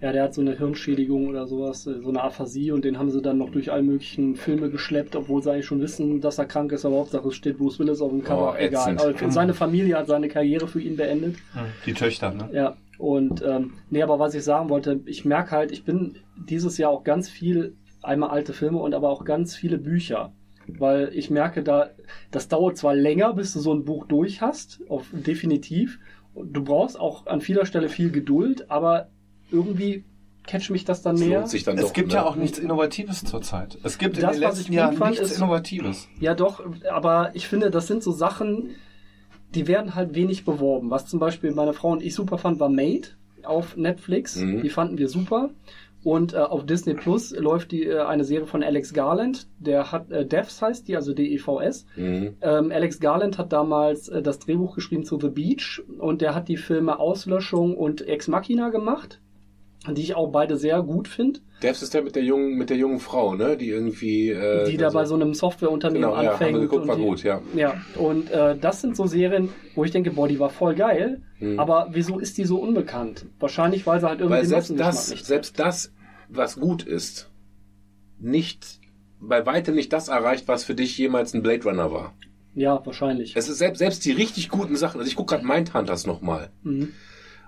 Ja, 0.00 0.12
der 0.12 0.22
hat 0.22 0.34
so 0.34 0.40
eine 0.40 0.56
Hirnschädigung 0.56 1.28
oder 1.28 1.46
sowas, 1.46 1.86
äh, 1.86 2.00
so 2.00 2.08
eine 2.08 2.22
Aphasie 2.22 2.72
und 2.72 2.84
den 2.84 2.98
haben 2.98 3.10
sie 3.10 3.20
dann 3.20 3.36
noch 3.36 3.50
durch 3.50 3.70
alle 3.70 3.82
möglichen 3.82 4.34
Filme 4.34 4.70
geschleppt, 4.70 5.14
obwohl 5.14 5.42
sie 5.42 5.52
eigentlich 5.52 5.66
schon 5.66 5.80
wissen, 5.80 6.20
dass 6.20 6.38
er 6.38 6.46
krank 6.46 6.72
ist, 6.72 6.86
aber 6.86 6.96
Hauptsache 6.96 7.28
es 7.28 7.34
steht 7.34 7.58
Bruce 7.58 7.78
Willis 7.78 8.00
auf 8.00 8.10
dem 8.10 8.24
Cover. 8.24 8.54
Oh, 8.54 8.58
Egal. 8.58 8.96
Aber 8.98 9.14
für 9.14 9.30
seine 9.30 9.52
Familie 9.52 9.98
hat 9.98 10.06
seine 10.06 10.28
Karriere 10.28 10.68
für 10.68 10.80
ihn 10.80 10.96
beendet. 10.96 11.36
Die 11.84 11.92
Töchter, 11.92 12.32
ne? 12.32 12.48
Ja. 12.52 12.76
Und 12.96 13.42
ähm, 13.42 13.74
nee, 13.88 14.02
aber 14.02 14.18
was 14.18 14.34
ich 14.34 14.44
sagen 14.44 14.68
wollte, 14.68 15.00
ich 15.06 15.24
merke 15.24 15.52
halt, 15.52 15.72
ich 15.72 15.84
bin 15.84 16.16
dieses 16.36 16.76
Jahr 16.76 16.90
auch 16.90 17.04
ganz 17.04 17.28
viel, 17.28 17.74
einmal 18.02 18.30
alte 18.30 18.52
Filme 18.52 18.78
und 18.78 18.94
aber 18.94 19.08
auch 19.10 19.24
ganz 19.24 19.54
viele 19.54 19.78
Bücher. 19.78 20.32
Weil 20.66 21.10
ich 21.14 21.30
merke, 21.30 21.62
da, 21.62 21.90
das 22.30 22.48
dauert 22.48 22.76
zwar 22.76 22.94
länger, 22.94 23.32
bis 23.34 23.52
du 23.52 23.60
so 23.60 23.72
ein 23.72 23.84
Buch 23.84 24.06
durch 24.06 24.40
hast, 24.40 24.80
auf, 24.88 25.06
definitiv. 25.12 25.98
Du 26.34 26.62
brauchst 26.62 27.00
auch 27.00 27.26
an 27.26 27.40
vieler 27.40 27.66
Stelle 27.66 27.88
viel 27.88 28.10
Geduld, 28.10 28.70
aber 28.70 29.08
irgendwie 29.52 30.04
catch 30.46 30.70
mich 30.70 30.84
das 30.84 31.02
dann 31.02 31.16
Das 31.16 31.24
mehr. 31.26 31.38
lohnt 31.40 31.50
sich 31.50 31.64
dann 31.64 31.76
Es 31.78 31.84
doch. 31.86 31.92
gibt 31.92 32.08
ne? 32.08 32.14
ja 32.14 32.24
auch 32.26 32.34
nichts 32.36 32.58
Innovatives 32.58 33.24
zurzeit. 33.24 33.78
Es 33.84 33.98
gibt 33.98 34.16
in 34.16 34.22
Das, 34.22 34.32
den 34.36 34.42
was 34.42 34.56
letzten 34.56 34.72
ich 34.72 34.76
Jahren 34.78 34.98
nichts 34.98 35.20
ist- 35.20 35.36
Innovatives. 35.38 36.08
Ja, 36.18 36.34
doch, 36.34 36.62
aber 36.90 37.30
ich 37.34 37.46
finde, 37.46 37.70
das 37.70 37.86
sind 37.86 38.02
so 38.02 38.10
Sachen, 38.12 38.70
die 39.54 39.66
werden 39.68 39.94
halt 39.94 40.14
wenig 40.14 40.44
beworben. 40.44 40.90
Was 40.90 41.06
zum 41.06 41.20
Beispiel 41.20 41.52
meine 41.52 41.72
Frau 41.72 41.90
und 41.90 42.02
ich 42.02 42.14
super 42.14 42.38
fand, 42.38 42.58
war 42.60 42.68
Made 42.68 43.08
auf 43.44 43.76
Netflix. 43.76 44.36
Mhm. 44.36 44.62
Die 44.62 44.70
fanden 44.70 44.98
wir 44.98 45.08
super. 45.08 45.50
Und 46.02 46.32
äh, 46.32 46.38
auf 46.38 46.64
Disney 46.64 46.94
Plus 46.94 47.30
läuft 47.36 47.72
die 47.72 47.84
äh, 47.84 47.98
eine 48.00 48.24
Serie 48.24 48.46
von 48.46 48.62
Alex 48.62 48.94
Garland. 48.94 49.48
Der 49.58 49.92
hat 49.92 50.10
äh, 50.10 50.24
Devs 50.24 50.62
heißt 50.62 50.88
die, 50.88 50.96
also 50.96 51.12
D-E-V-S. 51.12 51.84
Mhm. 51.96 52.36
Ähm, 52.40 52.72
Alex 52.72 53.00
Garland 53.00 53.36
hat 53.36 53.52
damals 53.52 54.08
äh, 54.08 54.22
das 54.22 54.38
Drehbuch 54.38 54.74
geschrieben 54.74 55.04
zu 55.04 55.20
The 55.20 55.28
Beach 55.28 55.82
und 55.98 56.22
der 56.22 56.34
hat 56.34 56.48
die 56.48 56.56
Filme 56.56 56.98
Auslöschung 56.98 57.76
und 57.76 58.00
Ex 58.08 58.28
Machina 58.28 58.70
gemacht, 58.70 59.20
die 59.88 60.02
ich 60.02 60.14
auch 60.14 60.28
beide 60.28 60.56
sehr 60.56 60.82
gut 60.82 61.08
finde. 61.08 61.40
Devs 61.62 61.82
ist 61.82 61.92
der 61.94 62.02
mit 62.02 62.16
der 62.16 62.22
jungen, 62.22 62.54
mit 62.56 62.70
der 62.70 62.76
jungen 62.76 63.00
Frau, 63.00 63.34
ne? 63.34 63.56
Die 63.56 63.68
irgendwie. 63.68 64.30
Äh, 64.30 64.64
die 64.70 64.76
da 64.76 64.90
bei 64.90 65.04
so 65.04 65.14
einem 65.14 65.34
Softwareunternehmen 65.34 66.08
Genau, 66.08 66.14
ja, 66.22 66.28
haben 66.28 66.32
anfängt. 66.34 66.52
wir 66.54 66.60
geguckt, 66.60 66.82
und 66.82 66.88
war 66.88 66.96
die, 66.96 67.02
gut, 67.02 67.22
ja. 67.22 67.42
Ja, 67.54 67.74
und 67.96 68.30
äh, 68.30 68.56
das 68.58 68.80
sind 68.80 68.96
so 68.96 69.06
Serien, 69.06 69.50
wo 69.74 69.84
ich 69.84 69.90
denke, 69.90 70.10
boah, 70.10 70.26
die 70.28 70.38
war 70.40 70.50
voll 70.50 70.74
geil, 70.74 71.22
Mhm. 71.38 71.58
aber 71.58 71.88
wieso 71.92 72.18
ist 72.18 72.36
die 72.38 72.44
so 72.44 72.58
unbekannt? 72.58 73.26
Wahrscheinlich, 73.38 73.86
weil 73.86 74.00
sie 74.00 74.06
halt 74.08 74.20
irgendwie 74.20 74.38
Weil 74.40 74.46
selbst 74.46 74.78
das, 74.78 75.06
selbst 75.08 75.58
das, 75.58 75.92
was 76.28 76.60
gut 76.60 76.82
ist, 76.82 77.30
nicht, 78.18 78.80
bei 79.20 79.44
weitem 79.46 79.74
nicht 79.74 79.92
das 79.92 80.08
erreicht, 80.08 80.48
was 80.48 80.64
für 80.64 80.74
dich 80.74 80.96
jemals 80.98 81.34
ein 81.34 81.42
Blade 81.42 81.64
Runner 81.64 81.90
war. 81.92 82.14
Ja, 82.54 82.84
wahrscheinlich. 82.84 83.36
Es 83.36 83.48
ist 83.48 83.58
selbst, 83.58 83.78
selbst 83.78 84.04
die 84.04 84.12
richtig 84.12 84.48
guten 84.48 84.76
Sachen, 84.76 84.98
also 84.98 85.08
ich 85.08 85.16
gucke 85.16 85.34
gerade 85.36 85.46
Mindhunters 85.46 86.06
nochmal. 86.06 86.50
Mhm. 86.62 86.88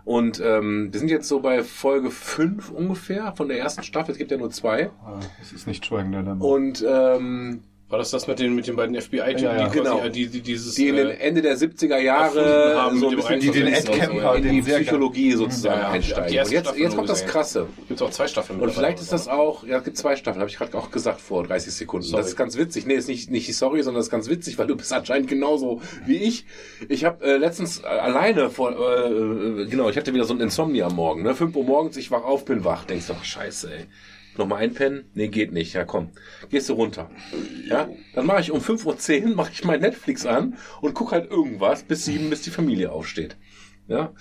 Und 0.05 0.41
ähm, 0.45 0.93
wir 0.93 0.99
sind 0.99 1.11
jetzt 1.11 1.29
so 1.29 1.41
bei 1.41 1.63
Folge 1.63 2.11
5 2.11 2.71
ungefähr 2.71 3.33
von 3.37 3.49
der 3.49 3.59
ersten 3.59 3.83
Staffel, 3.83 4.13
es 4.13 4.19
gibt 4.19 4.31
ja 4.31 4.37
nur 4.37 4.51
zwei. 4.51 4.91
Ah, 5.05 5.21
Das 5.39 5.53
ist 5.53 5.67
nicht 5.67 5.87
Schweigen 5.87 6.13
der 6.13 6.41
Und 6.41 6.85
ähm, 6.87 7.63
War 7.93 7.99
das 7.99 8.11
das 8.11 8.27
mit 8.27 8.39
den, 8.39 8.55
mit 8.55 8.67
den 8.67 8.75
beiden 8.75 8.99
FBI-Typen, 8.99 9.43
Ja, 9.45 9.55
ja. 9.55 9.69
die, 9.69 9.79
quasi, 9.79 9.79
Genau. 9.81 10.09
die, 10.09 10.27
die 10.27 10.41
dieses... 10.41 10.77
die 10.77 10.89
in 10.89 10.97
den 10.97 11.09
äh, 11.09 11.15
Ende 11.17 11.43
der 11.43 11.59
70er 11.59 11.89
erfunden 11.91 12.05
Jahre 12.07 12.75
haben 12.81 12.99
so 12.99 13.11
ein 13.11 13.17
bisschen 13.17 13.41
die 13.41 13.51
den 13.51 13.67
Ed 13.67 13.85
Kemper, 13.93 14.17
ja. 14.17 14.35
in 14.37 14.49
die 14.49 14.63
Psychologie 14.63 15.33
sozusagen 15.33 15.79
Ja, 15.79 15.89
die 15.91 15.97
einsteigen. 15.97 16.33
jetzt, 16.33 16.75
jetzt 16.79 16.97
kommt 16.97 17.11
das. 17.11 17.27
Krasse. 17.27 17.67
Gibt's 17.89 18.01
auch 18.01 18.09
zwei 18.09 18.29
Staffeln. 18.29 18.61
Und 18.61 18.73
vielleicht 18.73 18.99
ist 18.99 19.13
das 19.13 19.29
auch, 19.29 19.65
ja, 19.65 19.77
es 19.77 19.85
gibt 19.85 19.99
zwei 19.99 20.17
Staffeln, 20.17 20.41
habe 20.41 20.51
ich 20.51 20.57
gerade 20.57 20.75
auch 20.79 20.91
gesagt 20.91 21.21
vor 21.21 21.45
30 21.45 21.71
Sekunden. 21.71 22.07
Sorry. 22.07 22.23
Das 22.23 22.31
ist 22.31 22.37
ganz 22.37 22.57
witzig. 22.57 22.87
Nee, 22.87 22.95
ist 22.95 23.09
nicht, 23.09 23.31
nicht 23.31 23.55
sorry, 23.55 23.83
sondern 23.83 23.99
das 23.99 24.07
ist 24.07 24.11
ganz 24.11 24.31
witzig, 24.31 24.57
weil 24.57 24.67
du 24.69 24.75
bist 24.75 24.91
anscheinend 24.91 25.29
genauso 25.29 25.83
wie 26.07 26.17
ich. 26.17 26.47
Ich 26.89 27.05
habe 27.05 27.23
äh, 27.23 27.37
letztens 27.37 27.81
äh, 27.81 27.87
alleine 27.89 28.49
vor, 28.49 28.71
äh, 28.71 29.11
äh, 29.11 29.67
genau, 29.67 29.91
ich 29.91 29.99
hatte 29.99 30.15
wieder 30.15 30.25
so 30.25 30.33
ein 30.33 30.41
Insomnia 30.41 30.87
am 30.87 30.97
Morgen, 30.97 31.25
ne? 31.25 31.35
5 31.35 31.55
Uhr 31.55 31.65
morgens, 31.65 31.99
ich 31.99 32.11
wach 32.11 32.25
auf, 32.25 32.47
bin 32.47 32.65
wach. 32.65 32.87
Denkst 32.87 33.09
doch, 33.09 33.23
scheiße, 33.23 33.71
ey. 33.71 33.85
Nochmal 34.37 34.63
einpennen? 34.63 35.05
Nee, 35.15 35.29
geht 35.29 35.53
nicht. 35.53 35.75
Ja, 35.75 35.85
komm. 35.85 36.11
Gehst 36.49 36.69
du 36.69 36.75
runter. 36.75 37.11
Ja? 37.69 37.89
Dann 38.15 38.27
mache 38.27 38.41
ich 38.41 38.51
um 38.51 38.61
5.10 38.61 39.29
Uhr, 39.29 39.37
mache 39.37 39.53
ich 39.53 39.65
mein 39.65 39.81
Netflix 39.81 40.25
an 40.25 40.57
und 40.81 40.95
guck 40.95 41.13
halt 41.13 41.31
irgendwas 41.31 41.83
bis 41.83 42.05
sieben, 42.05 42.31
bis 42.31 42.43
die 42.43 42.51
Familie 42.51 42.93
aufsteht. 42.93 43.37
Ja? 43.89 44.13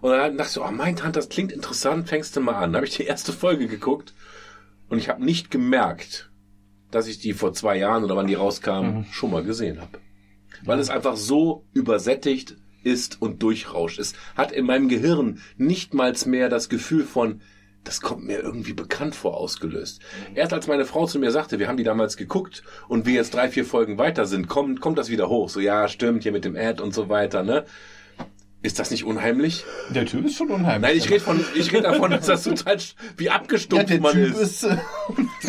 Und 0.00 0.10
dann 0.10 0.36
dachte 0.36 0.48
ich 0.48 0.54
so, 0.54 0.64
oh, 0.64 0.70
mein 0.70 0.96
Tante, 0.96 1.18
das 1.18 1.28
klingt 1.28 1.52
interessant, 1.52 2.08
fängst 2.08 2.36
du 2.36 2.40
mal 2.40 2.54
an. 2.54 2.72
Dann 2.72 2.76
habe 2.76 2.86
ich 2.86 2.96
die 2.96 3.04
erste 3.04 3.32
Folge 3.32 3.68
geguckt 3.68 4.14
und 4.88 4.98
ich 4.98 5.08
habe 5.08 5.24
nicht 5.24 5.50
gemerkt, 5.50 6.30
dass 6.90 7.06
ich 7.06 7.20
die 7.20 7.32
vor 7.32 7.52
zwei 7.52 7.76
Jahren 7.76 8.02
oder 8.02 8.16
wann 8.16 8.26
die 8.26 8.34
rauskam, 8.34 9.04
schon 9.12 9.30
mal 9.30 9.44
gesehen 9.44 9.80
habe. 9.80 9.98
Weil 10.64 10.80
es 10.80 10.90
einfach 10.90 11.16
so 11.16 11.64
übersättigt 11.72 12.56
ist 12.82 13.22
und 13.22 13.42
durchrauscht. 13.42 13.98
Es 13.98 14.14
hat 14.34 14.52
in 14.52 14.66
meinem 14.66 14.88
Gehirn 14.88 15.40
nichtmals 15.56 16.26
mehr 16.26 16.48
das 16.48 16.68
Gefühl 16.68 17.04
von, 17.04 17.40
das 17.84 18.00
kommt 18.00 18.24
mir 18.24 18.40
irgendwie 18.40 18.72
bekannt 18.72 19.14
vor 19.14 19.36
ausgelöst. 19.36 20.00
Erst 20.34 20.52
als 20.52 20.66
meine 20.66 20.84
Frau 20.84 21.06
zu 21.06 21.18
mir 21.18 21.30
sagte, 21.30 21.58
wir 21.58 21.68
haben 21.68 21.76
die 21.76 21.84
damals 21.84 22.16
geguckt 22.16 22.62
und 22.88 23.06
wir 23.06 23.14
jetzt 23.14 23.34
drei, 23.34 23.48
vier 23.48 23.64
Folgen 23.64 23.98
weiter 23.98 24.26
sind, 24.26 24.48
kommt, 24.48 24.80
kommt 24.80 24.98
das 24.98 25.08
wieder 25.08 25.28
hoch. 25.28 25.48
So, 25.48 25.60
ja, 25.60 25.88
stimmt, 25.88 26.22
hier 26.22 26.32
mit 26.32 26.44
dem 26.44 26.56
Ad 26.56 26.82
und 26.82 26.92
so 26.92 27.08
weiter, 27.08 27.42
ne? 27.42 27.64
Ist 28.62 28.78
das 28.78 28.90
nicht 28.90 29.04
unheimlich? 29.04 29.64
Der 29.88 30.04
Typ 30.04 30.26
ist 30.26 30.36
schon 30.36 30.48
unheimlich. 30.50 30.90
Nein, 30.90 30.96
ich 30.98 31.08
rede 31.10 31.20
von, 31.20 31.42
ich 31.54 31.72
rede 31.72 31.84
davon, 31.84 32.10
dass 32.10 32.26
das 32.26 32.44
total, 32.44 32.76
wie 33.16 33.24
ja, 33.24 33.32
abgestumpft 33.32 33.88
der 33.88 34.00
man 34.02 34.12
Typ 34.12 34.34
ist. 34.36 34.64
ist. 34.64 34.64
äh, 34.64 34.76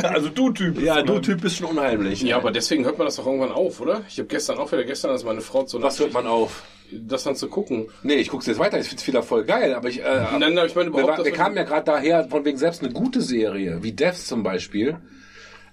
also 0.07 0.29
du 0.29 0.51
Typ. 0.51 0.79
Ja, 0.81 1.01
du. 1.01 1.19
Typ 1.19 1.41
bist 1.41 1.57
schon 1.57 1.67
unheimlich. 1.67 2.21
Ja, 2.21 2.37
aber 2.37 2.51
deswegen 2.51 2.85
hört 2.85 2.97
man 2.97 3.05
das 3.07 3.17
doch 3.17 3.25
irgendwann 3.25 3.51
auf, 3.51 3.81
oder? 3.81 4.01
Ich 4.07 4.17
habe 4.17 4.27
gestern 4.29 4.57
auch 4.59 4.71
wieder 4.71 4.85
gestern, 4.85 5.11
als 5.11 5.25
meine 5.25 5.41
Frau 5.41 5.63
zu 5.63 5.81
Was 5.81 5.99
hört 5.99 6.13
man 6.13 6.25
auf? 6.25 6.63
das 6.93 7.23
dann 7.23 7.37
zu 7.37 7.47
gucken. 7.47 7.87
Nee, 8.03 8.15
ich 8.15 8.27
guck's 8.27 8.47
jetzt 8.47 8.59
weiter, 8.59 8.77
ich 8.77 8.87
find's 8.87 9.07
wieder 9.07 9.23
voll 9.23 9.45
geil, 9.45 9.73
aber 9.75 9.87
ich, 9.87 10.01
äh, 10.03 10.25
Nein, 10.37 10.53
nein, 10.53 10.65
ich 10.67 10.75
meine 10.75 10.91
wir, 10.93 11.03
überhaupt, 11.03 11.23
wir 11.23 11.31
man- 11.31 11.39
kamen 11.39 11.55
ja 11.55 11.63
gerade 11.63 11.85
daher, 11.85 12.27
von 12.29 12.43
wegen 12.43 12.57
selbst 12.57 12.83
eine 12.83 12.91
gute 12.91 13.21
Serie, 13.21 13.81
wie 13.81 13.93
Devs 13.93 14.27
zum 14.27 14.43
Beispiel, 14.43 14.97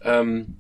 ähm, 0.04 0.58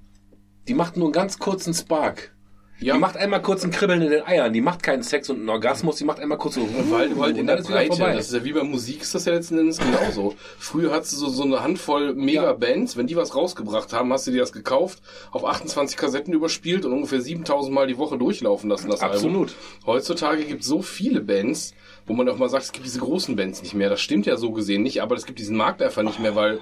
die 0.66 0.74
macht 0.74 0.96
nur 0.96 1.06
einen 1.06 1.12
ganz 1.12 1.38
kurzen 1.38 1.74
Spark. 1.74 2.34
Ja. 2.80 2.94
Die 2.94 3.00
macht 3.00 3.16
einmal 3.16 3.42
kurz 3.42 3.64
ein 3.64 3.72
Kribbeln 3.72 4.02
in 4.02 4.10
den 4.10 4.24
Eiern, 4.24 4.52
die 4.52 4.60
macht 4.60 4.84
keinen 4.84 5.02
Sex 5.02 5.28
und 5.30 5.38
einen 5.38 5.48
Orgasmus, 5.48 5.96
die 5.96 6.04
macht 6.04 6.20
einmal 6.20 6.38
kurz 6.38 6.54
so, 6.54 6.68
Weil 6.90 7.08
du 7.08 7.20
halt 7.20 7.36
in 7.36 7.48
der 7.48 7.56
Breite, 7.56 7.96
vorbei. 7.96 8.14
das 8.14 8.26
ist 8.28 8.34
ja 8.34 8.44
wie 8.44 8.52
bei 8.52 8.62
Musik, 8.62 9.02
ist 9.02 9.14
das 9.16 9.24
ja 9.24 9.32
letzten 9.32 9.58
Endes 9.58 9.78
genauso. 9.78 10.36
Früher 10.58 10.92
hattest 10.92 11.14
du 11.14 11.16
so, 11.16 11.28
so 11.28 11.42
eine 11.42 11.60
Handvoll 11.62 12.14
Mega-Bands, 12.14 12.96
wenn 12.96 13.08
die 13.08 13.16
was 13.16 13.34
rausgebracht 13.34 13.92
haben, 13.92 14.12
hast 14.12 14.28
du 14.28 14.30
dir 14.30 14.40
das 14.40 14.52
gekauft, 14.52 15.02
auf 15.32 15.44
28 15.44 15.96
Kassetten 15.96 16.32
überspielt 16.32 16.84
und 16.84 16.92
ungefähr 16.92 17.20
7000 17.20 17.74
Mal 17.74 17.88
die 17.88 17.98
Woche 17.98 18.16
durchlaufen 18.16 18.70
lassen, 18.70 18.88
das 18.88 19.00
Absolut. 19.00 19.48
Album. 19.48 19.54
Heutzutage 19.86 20.44
gibt 20.44 20.62
es 20.62 20.68
so 20.68 20.80
viele 20.80 21.20
Bands, 21.20 21.74
wo 22.06 22.12
man 22.12 22.28
auch 22.28 22.38
mal 22.38 22.48
sagt, 22.48 22.64
es 22.64 22.72
gibt 22.72 22.86
diese 22.86 23.00
großen 23.00 23.34
Bands 23.34 23.60
nicht 23.62 23.74
mehr. 23.74 23.90
Das 23.90 24.00
stimmt 24.00 24.26
ja 24.26 24.36
so 24.36 24.52
gesehen 24.52 24.82
nicht, 24.82 25.02
aber 25.02 25.16
es 25.16 25.26
gibt 25.26 25.40
diesen 25.40 25.56
Markt 25.56 25.82
einfach 25.82 26.02
nicht 26.02 26.20
mehr, 26.20 26.36
weil 26.36 26.60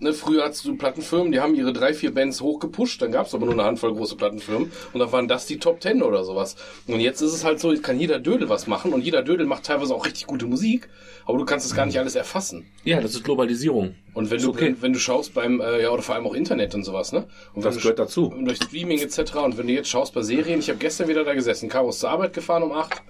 ne, 0.00 0.12
früher 0.12 0.44
hattest 0.44 0.64
du 0.64 0.76
Plattenfirmen, 0.76 1.32
die 1.32 1.40
haben 1.40 1.54
ihre 1.54 1.72
drei, 1.72 1.94
vier 1.94 2.12
Bands 2.14 2.40
hochgepusht, 2.40 3.02
dann 3.02 3.12
gab 3.12 3.26
es 3.26 3.34
aber 3.34 3.46
nur 3.46 3.54
eine 3.54 3.64
Handvoll 3.64 3.94
große 3.94 4.16
Plattenfirmen 4.16 4.70
und 4.92 5.00
dann 5.00 5.12
waren 5.12 5.28
das 5.28 5.46
die 5.46 5.58
Top 5.58 5.80
Ten 5.80 6.02
oder 6.02 6.24
sowas. 6.24 6.56
Und 6.86 7.00
jetzt 7.00 7.20
ist 7.20 7.32
es 7.32 7.44
halt 7.44 7.60
so, 7.60 7.72
jetzt 7.72 7.82
kann 7.82 7.98
jeder 7.98 8.18
Dödel 8.18 8.48
was 8.48 8.66
machen 8.66 8.92
und 8.92 9.02
jeder 9.02 9.22
Dödel 9.22 9.46
macht 9.46 9.64
teilweise 9.64 9.94
auch 9.94 10.06
richtig 10.06 10.26
gute 10.26 10.46
Musik, 10.46 10.88
aber 11.26 11.38
du 11.38 11.44
kannst 11.44 11.66
es 11.66 11.74
gar 11.74 11.86
nicht 11.86 11.98
alles 11.98 12.14
erfassen. 12.14 12.66
Ja, 12.84 13.00
das 13.00 13.14
ist 13.14 13.24
Globalisierung. 13.24 13.94
Und 14.14 14.30
wenn 14.30 14.38
Ist 14.38 14.46
du, 14.46 14.50
okay. 14.50 14.74
wenn, 14.80 14.92
du 14.92 14.98
schaust 14.98 15.34
beim, 15.34 15.60
äh, 15.60 15.82
ja, 15.82 15.90
oder 15.90 16.02
vor 16.02 16.14
allem 16.14 16.26
auch 16.26 16.34
Internet 16.34 16.74
und 16.74 16.84
sowas, 16.84 17.12
ne? 17.12 17.26
Und 17.54 17.64
Das 17.64 17.76
gehört 17.76 17.98
dazu. 17.98 18.26
und 18.26 18.46
durch 18.46 18.56
Streaming 18.56 18.98
etc. 18.98 19.36
Und 19.36 19.58
wenn 19.58 19.66
du 19.66 19.72
jetzt 19.72 19.88
schaust 19.88 20.14
bei 20.14 20.22
Serien, 20.22 20.58
ich 20.60 20.68
habe 20.70 20.78
gestern 20.78 21.08
wieder 21.08 21.24
da 21.24 21.34
gesessen, 21.34 21.68
Karos 21.68 21.98
zur 22.00 22.10
Arbeit 22.10 22.32
gefahren 22.32 22.62
um 22.62 22.72
8, 22.72 23.02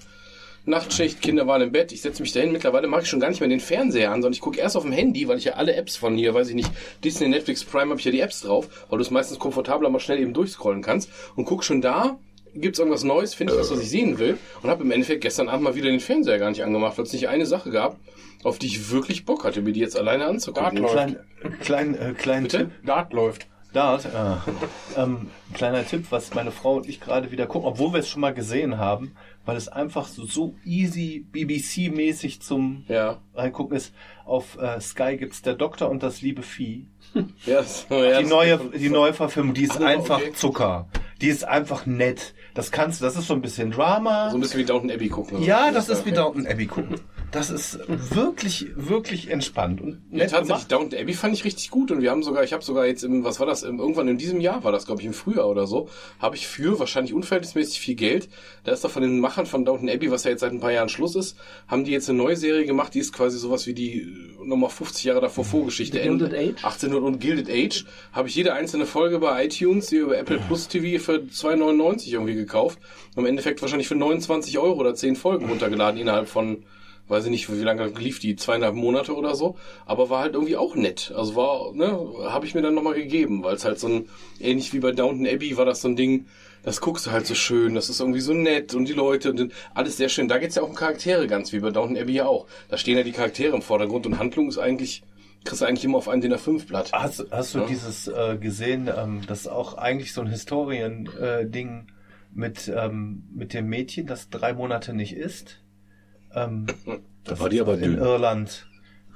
Nachtschicht, 0.68 1.20
Kinder 1.20 1.46
waren 1.46 1.62
im 1.62 1.72
Bett, 1.72 1.92
ich 1.92 2.02
setze 2.02 2.22
mich 2.22 2.32
dahin, 2.32 2.52
mittlerweile 2.52 2.86
mache 2.86 3.02
ich 3.02 3.08
schon 3.08 3.20
gar 3.20 3.28
nicht 3.28 3.40
mehr 3.40 3.48
den 3.48 3.60
Fernseher 3.60 4.10
an, 4.10 4.22
sondern 4.22 4.34
ich 4.34 4.40
gucke 4.40 4.60
erst 4.60 4.76
auf 4.76 4.82
dem 4.82 4.92
Handy, 4.92 5.26
weil 5.26 5.38
ich 5.38 5.44
ja 5.44 5.54
alle 5.54 5.74
Apps 5.74 5.96
von 5.96 6.16
hier, 6.16 6.34
weiß 6.34 6.48
ich 6.50 6.54
nicht, 6.54 6.70
Disney, 7.02 7.28
Netflix, 7.28 7.64
Prime, 7.64 7.90
habe 7.90 7.98
ich 7.98 8.04
ja 8.04 8.12
die 8.12 8.20
Apps 8.20 8.42
drauf, 8.42 8.68
weil 8.88 8.98
du 8.98 9.02
es 9.02 9.10
meistens 9.10 9.38
komfortabler 9.38 9.90
mal 9.90 9.98
schnell 9.98 10.20
eben 10.20 10.34
durchscrollen 10.34 10.82
kannst 10.82 11.10
und 11.36 11.44
guck 11.44 11.64
schon 11.64 11.80
da, 11.80 12.18
gibt's 12.54 12.78
irgendwas 12.78 13.04
Neues, 13.04 13.34
finde 13.34 13.54
ich 13.54 13.58
das, 13.58 13.70
was 13.70 13.80
ich 13.80 13.90
sehen 13.90 14.18
will 14.18 14.38
und 14.62 14.70
habe 14.70 14.82
im 14.82 14.90
Endeffekt 14.90 15.22
gestern 15.22 15.48
Abend 15.48 15.64
mal 15.64 15.74
wieder 15.74 15.90
den 15.90 16.00
Fernseher 16.00 16.38
gar 16.38 16.50
nicht 16.50 16.62
angemacht, 16.62 16.98
weil 16.98 17.04
es 17.04 17.12
nicht 17.12 17.28
eine 17.28 17.46
Sache 17.46 17.70
gab, 17.70 17.96
auf 18.44 18.58
die 18.58 18.66
ich 18.66 18.90
wirklich 18.90 19.24
Bock 19.24 19.44
hatte, 19.44 19.62
mir 19.62 19.72
die 19.72 19.80
jetzt 19.80 19.96
alleine 19.96 20.26
anzugucken. 20.26 20.82
Dart 20.82 20.92
Klein, 20.92 21.16
klein, 21.60 21.94
äh, 21.94 22.14
kleinen 22.14 22.44
Bitte? 22.44 22.58
Tipp. 22.58 22.70
Dart 22.84 23.12
läuft. 23.12 23.46
Dart, 23.72 24.06
äh, 24.06 25.00
ähm, 25.00 25.28
kleiner 25.52 25.84
Tipp, 25.86 26.06
was 26.10 26.34
meine 26.34 26.50
Frau 26.50 26.76
und 26.76 26.88
ich 26.88 27.00
gerade 27.00 27.30
wieder 27.30 27.46
gucken, 27.46 27.68
obwohl 27.68 27.92
wir 27.92 28.00
es 28.00 28.08
schon 28.08 28.22
mal 28.22 28.32
gesehen 28.32 28.78
haben, 28.78 29.12
weil 29.44 29.56
es 29.56 29.68
einfach 29.68 30.06
so, 30.06 30.24
so 30.24 30.54
easy 30.64 31.26
BBC-mäßig 31.32 32.40
zum 32.40 32.84
Ja. 32.88 33.18
reingucken 33.34 33.76
ist. 33.76 33.92
Auf 34.24 34.58
äh, 34.58 34.80
Sky 34.80 35.16
gibt's 35.18 35.42
Der 35.42 35.54
Doktor 35.54 35.90
und 35.90 36.02
das 36.02 36.22
liebe 36.22 36.42
Vieh. 36.42 36.86
Ja, 37.46 37.56
das, 37.58 37.86
ja, 37.90 38.20
die 38.20 38.26
neue, 38.28 38.58
die 38.58 38.90
neue 38.90 39.12
Verfilmung, 39.14 39.54
die 39.54 39.64
ist 39.64 39.80
Ah, 39.80 39.86
einfach 39.86 40.18
okay. 40.18 40.32
Zucker. 40.32 40.88
Die 41.20 41.28
ist 41.28 41.44
einfach 41.44 41.86
nett. 41.86 42.34
Das 42.54 42.70
kannst 42.70 43.00
du, 43.00 43.04
das 43.04 43.16
ist 43.16 43.26
so 43.26 43.34
ein 43.34 43.40
bisschen 43.42 43.70
Drama. 43.70 44.30
So 44.30 44.36
ein 44.36 44.40
bisschen 44.40 44.60
wie 44.60 44.64
Downton 44.64 44.90
Abbey 44.90 45.08
gucken. 45.08 45.42
ja, 45.42 45.70
das 45.72 45.88
ist 45.88 46.04
wie 46.06 46.12
Downton 46.12 46.46
Abbey 46.46 46.66
gucken. 46.66 47.00
Das 47.30 47.50
ist 47.50 47.78
wirklich, 48.14 48.68
wirklich 48.74 49.30
entspannt 49.30 49.82
und 49.82 50.00
Ja, 50.10 50.18
nett 50.18 50.30
tatsächlich, 50.30 50.68
gemacht. 50.68 50.72
Downton 50.72 50.98
Abbey 50.98 51.12
fand 51.12 51.34
ich 51.34 51.44
richtig 51.44 51.70
gut 51.70 51.90
und 51.90 52.00
wir 52.00 52.10
haben 52.10 52.22
sogar, 52.22 52.42
ich 52.42 52.54
habe 52.54 52.64
sogar 52.64 52.86
jetzt 52.86 53.04
im, 53.04 53.22
was 53.22 53.38
war 53.38 53.46
das, 53.46 53.64
im, 53.64 53.78
irgendwann 53.80 54.08
in 54.08 54.16
diesem 54.16 54.40
Jahr 54.40 54.64
war 54.64 54.72
das, 54.72 54.86
glaube 54.86 55.02
ich, 55.02 55.06
im 55.06 55.12
Frühjahr 55.12 55.46
oder 55.46 55.66
so, 55.66 55.90
habe 56.20 56.36
ich 56.36 56.46
für 56.48 56.78
wahrscheinlich 56.78 57.12
unverhältnismäßig 57.12 57.80
viel 57.80 57.96
Geld, 57.96 58.30
da 58.64 58.72
ist 58.72 58.82
doch 58.82 58.90
von 58.90 59.02
den 59.02 59.20
Machern 59.20 59.44
von 59.44 59.66
Downton 59.66 59.90
Abbey, 59.90 60.10
was 60.10 60.24
ja 60.24 60.30
jetzt 60.30 60.40
seit 60.40 60.52
ein 60.52 60.60
paar 60.60 60.72
Jahren 60.72 60.88
Schluss 60.88 61.16
ist, 61.16 61.36
haben 61.66 61.84
die 61.84 61.90
jetzt 61.92 62.08
eine 62.08 62.16
neue 62.16 62.34
Serie 62.36 62.64
gemacht, 62.64 62.94
die 62.94 63.00
ist 63.00 63.12
quasi 63.12 63.36
sowas 63.38 63.66
wie 63.66 63.74
die 63.74 64.00
äh, 64.00 64.46
nochmal 64.46 64.70
50 64.70 65.04
Jahre 65.04 65.20
davor 65.20 65.44
Vorgeschichte. 65.44 65.98
The 65.98 66.04
Gilded 66.08 66.32
Ende- 66.32 66.52
Age? 66.54 66.64
1800 66.64 67.02
und 67.04 67.18
Gilded 67.20 67.50
Age, 67.50 67.84
habe 68.12 68.28
ich 68.28 68.36
jede 68.36 68.54
einzelne 68.54 68.86
Folge 68.86 69.18
bei 69.18 69.44
iTunes, 69.44 69.88
die 69.88 69.96
über 69.96 70.16
Apple 70.16 70.38
Plus 70.48 70.68
TV 70.68 70.98
für 71.02 71.18
2,99 71.18 72.10
irgendwie 72.10 72.34
gekauft, 72.36 72.78
im 73.16 73.26
Endeffekt 73.26 73.60
wahrscheinlich 73.60 73.88
für 73.88 73.96
29 73.96 74.56
Euro 74.58 74.80
oder 74.80 74.94
10 74.94 75.14
Folgen 75.16 75.46
runtergeladen 75.46 76.00
innerhalb 76.00 76.26
von 76.28 76.62
weiß 77.08 77.24
ich 77.24 77.30
nicht, 77.30 77.50
wie 77.50 77.62
lange 77.62 77.86
lief 77.86 78.18
die, 78.18 78.36
zweieinhalb 78.36 78.74
Monate 78.74 79.14
oder 79.16 79.34
so, 79.34 79.56
aber 79.86 80.10
war 80.10 80.20
halt 80.20 80.34
irgendwie 80.34 80.56
auch 80.56 80.74
nett. 80.74 81.12
Also 81.16 81.34
war, 81.36 81.72
ne, 81.72 81.98
habe 82.30 82.46
ich 82.46 82.54
mir 82.54 82.62
dann 82.62 82.74
nochmal 82.74 82.94
gegeben, 82.94 83.42
weil 83.42 83.56
es 83.56 83.64
halt 83.64 83.78
so 83.80 83.88
ein, 83.88 84.08
ähnlich 84.40 84.72
wie 84.72 84.80
bei 84.80 84.92
Downton 84.92 85.26
Abbey 85.26 85.56
war 85.56 85.64
das 85.64 85.80
so 85.82 85.88
ein 85.88 85.96
Ding, 85.96 86.26
das 86.64 86.80
guckst 86.80 87.06
du 87.06 87.12
halt 87.12 87.26
so 87.26 87.34
schön, 87.34 87.74
das 87.74 87.88
ist 87.88 88.00
irgendwie 88.00 88.20
so 88.20 88.34
nett 88.34 88.74
und 88.74 88.86
die 88.88 88.92
Leute 88.92 89.30
und 89.30 89.52
alles 89.74 89.96
sehr 89.96 90.08
schön. 90.08 90.28
Da 90.28 90.38
geht's 90.38 90.56
ja 90.56 90.62
auch 90.62 90.68
um 90.68 90.74
Charaktere 90.74 91.26
ganz, 91.26 91.52
wie 91.52 91.60
bei 91.60 91.70
Downton 91.70 91.96
Abbey 91.96 92.12
ja 92.12 92.26
auch. 92.26 92.46
Da 92.68 92.76
stehen 92.76 92.96
ja 92.98 93.04
die 93.04 93.12
Charaktere 93.12 93.54
im 93.54 93.62
Vordergrund 93.62 94.06
und 94.06 94.18
Handlung 94.18 94.48
ist 94.48 94.58
eigentlich, 94.58 95.02
kriegst 95.44 95.62
du 95.62 95.66
eigentlich 95.66 95.84
immer 95.84 95.98
auf 95.98 96.08
einen 96.08 96.20
DIN 96.20 96.34
A5-Blatt. 96.34 96.92
Hast, 96.92 97.24
hast 97.30 97.54
du 97.54 97.60
Ja. 97.60 97.66
dieses 97.66 98.08
äh, 98.08 98.36
gesehen, 98.38 98.90
ähm, 98.94 99.22
das 99.26 99.46
auch 99.46 99.78
eigentlich 99.78 100.12
so 100.12 100.20
ein 100.20 100.26
Historien-Ding 100.26 101.86
äh, 101.88 101.92
mit, 102.34 102.70
ähm, 102.74 103.22
mit 103.34 103.54
dem 103.54 103.68
Mädchen, 103.68 104.06
das 104.06 104.28
drei 104.28 104.52
Monate 104.52 104.92
nicht 104.94 105.16
isst? 105.16 105.60
Ähm, 106.44 106.66
das 107.24 107.40
war 107.40 107.48
die 107.48 107.60
aber 107.60 107.74
in 107.74 107.80
dünn. 107.80 107.98
Irland. 107.98 108.66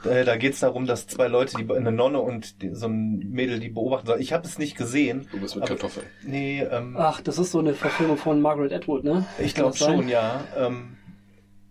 Äh, 0.05 0.24
da 0.24 0.36
geht's 0.36 0.59
darum, 0.61 0.86
dass 0.86 1.07
zwei 1.07 1.28
Leute, 1.28 1.57
die 1.57 1.70
eine 1.73 1.93
Nonne 1.93 2.20
und 2.20 2.61
die, 2.61 2.74
so 2.74 2.86
ein 2.86 3.19
Mädel, 3.31 3.61
die 3.61 3.69
beobachten 3.69 4.09
sollen. 4.09 4.20
Ich 4.20 4.32
habe 4.32 4.44
es 4.47 4.59
nicht 4.59 4.77
gesehen. 4.77 5.28
Du 5.31 5.39
bist 5.40 5.55
mit 5.55 5.62
aber- 5.62 5.74
Kartoffeln. 5.77 6.07
Nee, 6.27 6.62
ähm, 6.62 6.97
Ach, 6.99 7.20
das 7.20 7.39
ist 7.39 7.53
so 7.53 7.61
eine 7.61 7.74
Verfilmung 7.74 8.16
von 8.16 8.40
Margaret 8.40 8.73
Atwood, 8.73 9.05
ne? 9.05 9.24
ich 9.39 9.55
glaube 9.55 9.77
schon, 9.77 10.09
ja. 10.09 10.43
Ähm, 10.57 10.97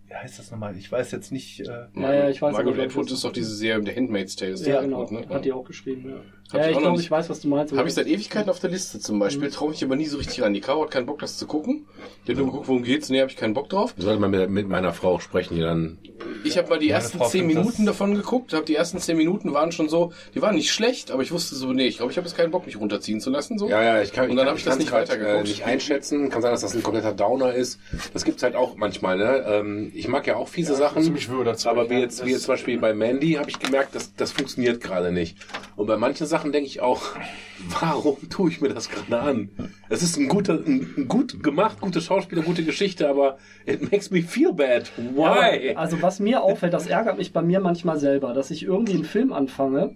wie 0.06 0.14
heißt 0.14 0.38
das 0.38 0.50
nochmal? 0.50 0.76
Ich 0.78 0.90
weiß 0.90 1.10
jetzt 1.10 1.30
nicht. 1.30 1.60
Äh, 1.60 1.88
Ja, 1.94 2.14
ja, 2.14 2.28
ich 2.30 2.40
weiß 2.40 2.52
Margaret 2.54 2.78
Atwood 2.80 3.10
ist 3.10 3.22
doch 3.24 3.32
diese 3.32 3.54
Serie, 3.54 3.84
The 3.84 3.94
Handmaid's 3.94 4.34
Tale. 4.36 4.54
Ja, 4.56 4.80
genau. 4.80 5.10
ne? 5.10 5.26
Hat 5.28 5.44
die 5.44 5.52
auch 5.52 5.64
geschrieben, 5.64 6.08
ja. 6.08 6.16
Ja, 6.52 6.64
ich 6.64 6.70
ich 6.72 6.76
auch 6.76 6.80
glaube, 6.80 7.00
ich 7.00 7.10
weiß, 7.10 7.30
was 7.30 7.40
du 7.40 7.48
meinst. 7.48 7.76
Habe 7.76 7.88
ich 7.88 7.94
seit 7.94 8.06
Ewigkeiten 8.06 8.50
auf 8.50 8.58
der 8.60 8.70
Liste 8.70 8.98
zum 9.00 9.18
Beispiel, 9.18 9.48
Mhm. 9.48 9.52
traue 9.52 9.70
mich 9.70 9.82
aber 9.84 9.96
nie 9.96 10.06
so 10.06 10.18
richtig 10.18 10.42
ran. 10.42 10.52
Die 10.52 10.60
Caro 10.60 10.82
hat 10.82 10.90
keinen 10.90 11.06
Bock, 11.06 11.18
das 11.20 11.36
zu 11.38 11.46
gucken. 11.46 11.86
Die 12.26 12.32
hat 12.32 12.38
nur 12.38 12.46
geguckt, 12.46 12.68
worum 12.68 12.82
geht's. 12.82 13.08
Nee, 13.08 13.20
habe 13.20 13.30
ich 13.30 13.36
keinen 13.36 13.54
Bock 13.54 13.68
drauf. 13.68 13.94
Ich 13.96 14.04
sollte 14.04 14.20
mal 14.20 14.28
mit, 14.28 14.48
mit 14.50 14.68
meiner 14.68 14.92
Frau 14.92 15.18
sprechen, 15.18 15.56
die 15.56 15.62
dann. 15.62 15.98
Ich 16.44 16.56
habe 16.58 16.68
mal 16.68 16.78
die 16.78 16.86
Meine 16.86 16.98
ersten 16.98 17.18
Frau 17.18 17.28
zehn 17.28 17.46
Minuten 17.46 17.84
davon 17.86 18.14
geguckt. 18.14 18.52
Hab 18.52 18.66
die 18.66 18.74
ersten 18.76 18.98
zehn 18.98 19.16
Minuten 19.16 19.52
waren 19.52 19.72
schon 19.72 19.88
so, 19.88 20.12
die 20.34 20.42
waren 20.42 20.54
nicht 20.54 20.70
schlecht, 20.72 21.10
aber 21.10 21.22
ich 21.22 21.32
wusste 21.32 21.54
so, 21.54 21.72
nee, 21.72 21.86
ich 21.86 21.96
glaube, 21.98 22.12
ich 22.12 22.18
habe 22.18 22.26
jetzt 22.26 22.36
keinen 22.36 22.50
Bock, 22.50 22.66
mich 22.66 22.78
runterziehen 22.78 23.20
zu 23.20 23.30
lassen. 23.30 23.58
So. 23.58 23.68
Ja, 23.68 23.82
ja, 23.82 24.02
ich 24.02 24.12
kann, 24.12 24.30
Und 24.30 24.36
dann 24.36 24.46
kann- 24.46 24.52
hab 24.52 24.58
ich 24.58 24.64
das 24.64 24.78
nicht 24.78 24.90
grad, 24.90 25.08
weitergeguckt. 25.08 25.38
Äh, 25.46 25.48
nicht 25.48 25.64
einschätzen. 25.64 26.28
Kann 26.30 26.42
sein, 26.42 26.52
dass 26.52 26.60
das 26.62 26.74
ein 26.74 26.82
kompletter 26.82 27.12
Downer 27.12 27.52
ist. 27.54 27.78
Das 28.12 28.24
gibt's 28.24 28.42
halt 28.42 28.54
auch 28.56 28.76
manchmal. 28.76 29.16
Ne? 29.18 29.44
Ähm, 29.48 29.92
ich 29.94 30.08
mag 30.08 30.26
ja 30.26 30.36
auch 30.36 30.48
fiese 30.48 30.74
Sachen. 30.74 31.02
ziemlich 31.02 31.28
wirr 31.30 31.44
dazu. 31.44 31.68
aber 31.68 31.88
wie 31.90 31.94
Ja, 31.94 32.00
jetzt, 32.00 32.24
wie 32.24 32.30
jetzt 32.30 32.44
zum 32.44 32.54
Beispiel 32.54 32.78
bei 32.78 32.92
Mandy 32.94 33.32
habe 33.32 33.48
ich 33.50 33.58
gemerkt, 33.58 33.94
dass 33.94 34.14
das 34.14 34.32
funktioniert 34.32 34.80
gerade 34.80 35.12
nicht. 35.12 35.36
Und 35.76 35.86
bei 35.86 35.96
manchen 35.96 36.26
Sachen 36.26 36.41
denke 36.50 36.66
ich 36.66 36.80
auch, 36.80 37.02
warum 37.80 38.16
tue 38.28 38.50
ich 38.50 38.60
mir 38.60 38.70
das 38.70 38.88
gerade 38.88 39.20
an? 39.20 39.50
Es 39.88 40.02
ist 40.02 40.16
ein 40.16 40.28
guter, 40.28 40.54
ein, 40.54 40.92
ein 40.96 41.08
gut 41.08 41.42
gemacht, 41.42 41.80
gute 41.80 42.00
Schauspieler, 42.00 42.42
gute 42.42 42.64
Geschichte, 42.64 43.08
aber 43.08 43.38
it 43.66 43.92
makes 43.92 44.10
me 44.10 44.22
feel 44.22 44.52
bad. 44.52 44.90
Why? 44.96 45.68
Ja, 45.68 45.76
also 45.76 46.02
was 46.02 46.18
mir 46.18 46.42
auffällt, 46.42 46.72
das 46.72 46.86
ärgert 46.88 47.18
mich 47.18 47.32
bei 47.32 47.42
mir 47.42 47.60
manchmal 47.60 48.00
selber, 48.00 48.34
dass 48.34 48.50
ich 48.50 48.64
irgendwie 48.64 48.94
einen 48.94 49.04
Film 49.04 49.32
anfange 49.32 49.94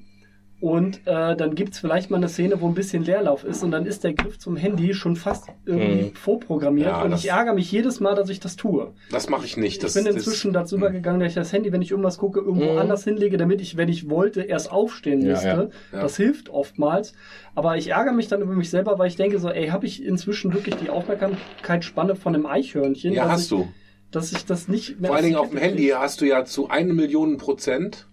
und 0.69 1.01
äh, 1.07 1.37
dann 1.37 1.55
gibt's 1.55 1.79
vielleicht 1.79 2.11
mal 2.11 2.17
eine 2.17 2.29
Szene, 2.29 2.61
wo 2.61 2.67
ein 2.67 2.75
bisschen 2.75 3.05
Leerlauf 3.05 3.45
ist 3.45 3.63
und 3.63 3.71
dann 3.71 3.87
ist 3.87 4.03
der 4.03 4.15
Griff 4.15 4.39
zum 4.39 4.57
Handy 4.57 4.95
schon 4.95 5.15
fast 5.15 5.47
irgendwie 5.65 6.03
Mhm. 6.07 6.15
vorprogrammiert 6.15 6.89
Ja, 6.89 7.03
und 7.03 7.11
das- 7.13 7.23
ich 7.25 7.31
ärgere 7.31 7.55
mich 7.55 7.71
jedes 7.71 8.01
Mal, 8.01 8.15
dass 8.17 8.29
ich 8.31 8.41
das 8.41 8.57
tue. 8.57 8.93
das 9.11 9.29
mache 9.29 9.45
ich 9.45 9.57
nicht. 9.57 9.83
Das, 9.85 9.95
ich 9.95 10.03
bin 10.03 10.13
das- 10.13 10.25
inzwischen 10.27 10.53
dazu 10.53 10.77
übergegangen, 10.77 11.21
dass 11.21 11.29
ich 11.29 11.35
das 11.35 11.53
Handy, 11.53 11.71
wenn 11.73 11.83
ich 11.83 11.93
irgendwas 11.93 12.19
gucke, 12.19 12.41
irgendwo 12.41 12.73
Mhm. 12.73 12.79
anders 12.79 13.05
hinlege, 13.05 13.37
damit 13.37 13.61
ich, 13.61 13.77
wenn 13.77 13.89
ich 13.89 14.11
wollte, 14.11 14.43
erst 14.43 14.73
aufstehen 14.73 15.21
Ja, 15.23 15.33
müsste. 15.33 15.71
ja. 15.93 16.01
Das 16.03 16.17
hilft 16.17 16.49
oftmals. 16.49 17.13
Aber 17.55 17.77
ich 17.77 17.89
ärgere 17.91 18.13
mich 18.13 18.29
dann 18.29 18.43
über 18.43 18.55
mich 18.55 18.69
selber, 18.71 18.99
weil 18.99 19.09
ich 19.09 19.17
denke 19.17 19.39
so, 19.39 19.49
ey, 19.51 19.69
habe 19.69 19.87
ich 19.87 20.03
inzwischen 20.05 20.53
wirklich 20.53 20.75
die 20.77 20.91
Aufmerksamkeitsspanne 20.91 22.17
von 22.17 22.35
einem 22.35 22.47
Eichhörnchen? 22.47 23.13
Ja, 23.13 23.29
hast 23.29 23.43
ich, 23.45 23.49
du. 23.51 23.69
Dass 24.11 24.33
ich 24.33 24.45
das 24.47 24.69
nicht 24.69 25.01
mehr 25.01 25.09
Vor 25.09 25.17
allen 25.17 25.25
Dingen 25.27 25.37
auf 25.37 25.51
dem 25.51 25.59
Handy 25.59 25.85
kriege. 25.85 25.99
hast 25.99 26.21
du 26.21 26.27
ja 26.27 26.45
zu 26.45 26.69
eine 26.71 26.93
Million 26.93 27.37
Prozent 27.39 28.07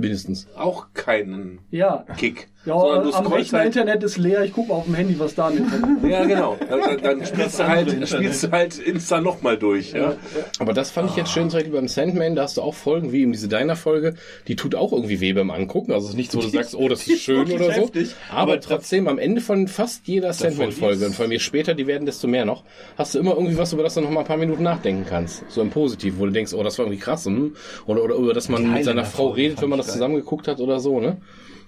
Mindestens. 0.00 0.48
auch 0.56 0.88
keinen 0.94 1.60
Ja. 1.70 2.04
Kick. 2.16 2.48
Ja, 2.66 2.78
Sondern 2.78 3.04
du 3.04 3.14
am 3.14 3.26
Rechner 3.28 3.60
halt- 3.60 3.66
Internet 3.74 4.02
ist 4.02 4.18
leer, 4.18 4.44
ich 4.44 4.52
gucke 4.52 4.68
mal 4.68 4.74
auf 4.74 4.84
dem 4.84 4.94
Handy, 4.94 5.18
was 5.18 5.34
da 5.34 5.48
mit 5.48 5.62
Ja, 6.10 6.24
genau. 6.26 6.58
Dann, 6.68 6.80
dann, 7.02 7.24
spielst, 7.26 7.58
du 7.58 7.66
halt, 7.66 7.86
Internet. 7.88 8.08
spielst 8.10 8.42
du 8.44 8.50
halt 8.50 8.78
Insta 8.78 9.18
nochmal 9.22 9.56
durch. 9.56 9.92
Ja? 9.92 10.16
Aber 10.58 10.74
das 10.74 10.90
fand 10.90 11.08
ich 11.08 11.16
jetzt 11.16 11.32
schön, 11.32 11.48
zum 11.48 11.58
Beispiel 11.58 11.72
beim 11.72 11.88
Sandman, 11.88 12.34
da 12.34 12.42
hast 12.42 12.58
du 12.58 12.60
auch 12.62 12.74
Folgen, 12.74 13.12
wie 13.12 13.22
eben 13.22 13.32
diese 13.32 13.48
Deiner-Folge, 13.48 14.12
die 14.46 14.56
tut 14.56 14.74
auch 14.74 14.92
irgendwie 14.92 15.20
weh 15.22 15.32
beim 15.32 15.50
Angucken. 15.50 15.92
Also 15.92 16.04
es 16.08 16.10
ist 16.10 16.16
nicht 16.18 16.32
so, 16.32 16.38
dass 16.42 16.50
du 16.50 16.56
sagst, 16.58 16.74
oh, 16.74 16.86
das 16.88 17.06
ist 17.06 17.22
schön 17.22 17.50
oder 17.50 17.64
so. 17.64 17.70
heftig. 17.80 18.14
Aber, 18.30 18.40
Aber 18.52 18.60
trotzdem, 18.60 19.08
am 19.08 19.18
Ende 19.18 19.40
von 19.40 19.66
fast 19.66 20.06
jeder 20.06 20.34
Sandman-Folge, 20.34 21.06
und 21.06 21.14
vor 21.14 21.22
allem 21.22 21.32
je 21.32 21.38
später 21.38 21.72
die 21.72 21.86
werden, 21.86 22.04
desto 22.04 22.28
mehr 22.28 22.44
noch, 22.44 22.64
hast 22.98 23.14
du 23.14 23.20
immer 23.20 23.32
irgendwie 23.36 23.56
was, 23.56 23.72
über 23.72 23.84
das 23.84 23.94
du 23.94 24.02
noch 24.02 24.10
mal 24.10 24.20
ein 24.20 24.26
paar 24.26 24.36
Minuten 24.36 24.64
nachdenken 24.64 25.06
kannst. 25.08 25.44
So 25.50 25.62
im 25.62 25.70
Positiv, 25.70 26.18
wo 26.18 26.26
du 26.26 26.32
denkst, 26.32 26.52
oh, 26.52 26.62
das 26.62 26.76
war 26.78 26.84
irgendwie 26.84 27.00
krass. 27.02 27.24
hm? 27.24 27.56
Oder, 27.86 28.04
oder 28.04 28.16
über 28.16 28.34
das 28.34 28.50
man 28.50 28.70
mit 28.70 28.84
seiner 28.84 29.06
Frau 29.06 29.28
redet, 29.28 29.62
wenn 29.62 29.70
man 29.70 29.78
das 29.78 29.86
ich 29.86 29.92
zusammen 29.94 30.16
geguckt 30.16 30.46
hat 30.46 30.60
oder 30.60 30.78
so, 30.78 31.00
ne? 31.00 31.16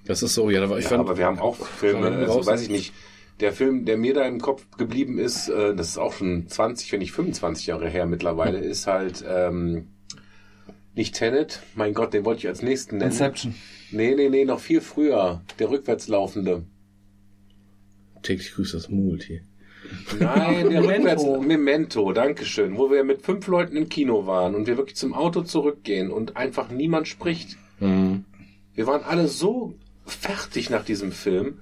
Das 0.05 0.23
ist 0.23 0.35
so, 0.35 0.51
ja, 0.51 0.61
da 0.61 0.69
war 0.69 0.79
ich 0.79 0.85
Ja, 0.85 0.91
fand, 0.91 1.01
aber 1.01 1.17
wir 1.17 1.27
haben 1.27 1.39
auch 1.39 1.57
Filme, 1.57 2.09
also 2.09 2.45
weiß 2.45 2.63
ich 2.63 2.71
nicht. 2.71 2.93
Der 3.41 3.53
Film, 3.53 3.85
der 3.85 3.97
mir 3.97 4.15
da 4.15 4.25
im 4.25 4.41
Kopf 4.41 4.65
geblieben 4.77 5.19
ist, 5.19 5.49
äh, 5.49 5.75
das 5.75 5.89
ist 5.89 5.99
auch 5.99 6.13
schon 6.13 6.47
20, 6.49 6.93
wenn 6.93 6.99
nicht 7.01 7.13
25 7.13 7.67
Jahre 7.67 7.89
her 7.89 8.07
mittlerweile, 8.07 8.59
ist 8.59 8.87
halt 8.87 9.25
ähm, 9.29 9.89
nicht 10.95 11.15
Tenet, 11.15 11.61
mein 11.75 11.95
Gott, 11.95 12.13
den 12.15 12.25
wollte 12.25 12.41
ich 12.41 12.49
als 12.49 12.63
nächsten 12.63 12.99
nennen. 12.99 13.11
Inception. 13.11 13.55
Nee, 13.91 14.15
nee, 14.15 14.29
nee, 14.29 14.45
noch 14.45 14.61
viel 14.61 14.81
früher. 14.81 15.43
Der 15.59 15.71
rückwärtslaufende. 15.71 16.65
täglich 18.23 18.53
grüßt 18.55 18.75
das 18.75 18.89
Multi. 18.89 19.43
Nein, 20.21 20.71
der 20.71 20.81
Memento. 20.83 21.35
rückwärts 21.35 21.47
Memento, 21.47 22.13
Dankeschön, 22.13 22.77
wo 22.79 22.91
wir 22.91 23.05
mit 23.05 23.23
fünf 23.23 23.47
Leuten 23.49 23.77
im 23.77 23.89
Kino 23.89 24.27
waren 24.27 24.55
und 24.55 24.67
wir 24.67 24.77
wirklich 24.77 24.97
zum 24.97 25.15
Auto 25.15 25.43
zurückgehen 25.43 26.11
und 26.11 26.37
einfach 26.37 26.71
niemand 26.71 27.09
spricht. 27.09 27.57
Mhm. 27.81 28.25
Wir 28.75 28.87
waren 28.87 29.03
alle 29.03 29.27
so 29.29 29.75
fertig 30.07 30.71
nach 30.71 30.85
diesem 30.85 31.13
Film. 31.13 31.61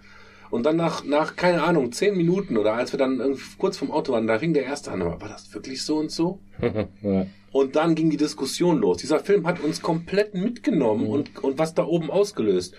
Und 0.51 0.67
dann 0.67 0.77
nach, 0.77 1.05
nach, 1.05 1.37
keine 1.37 1.63
Ahnung, 1.63 1.93
zehn 1.93 2.17
Minuten 2.17 2.57
oder 2.57 2.75
als 2.75 2.93
wir 2.93 2.99
dann 2.99 3.21
irgendwie 3.21 3.43
kurz 3.57 3.77
vom 3.77 3.93
Auto 3.93 4.13
waren, 4.13 4.27
da 4.27 4.41
fing 4.41 4.53
der 4.53 4.65
erste 4.65 4.91
an, 4.91 5.01
war 5.01 5.29
das 5.29 5.55
wirklich 5.55 5.83
so 5.83 5.99
und 5.99 6.11
so? 6.11 6.41
ja. 7.03 7.27
Und 7.53 7.77
dann 7.77 7.95
ging 7.95 8.11
die 8.11 8.17
Diskussion 8.17 8.79
los. 8.79 8.99
Dieser 8.99 9.21
Film 9.21 9.47
hat 9.47 9.61
uns 9.61 9.81
komplett 9.81 10.35
mitgenommen 10.35 11.07
und, 11.07 11.43
und 11.43 11.59
was 11.59 11.75
da 11.75 11.85
oben 11.85 12.11
ausgelöst. 12.11 12.75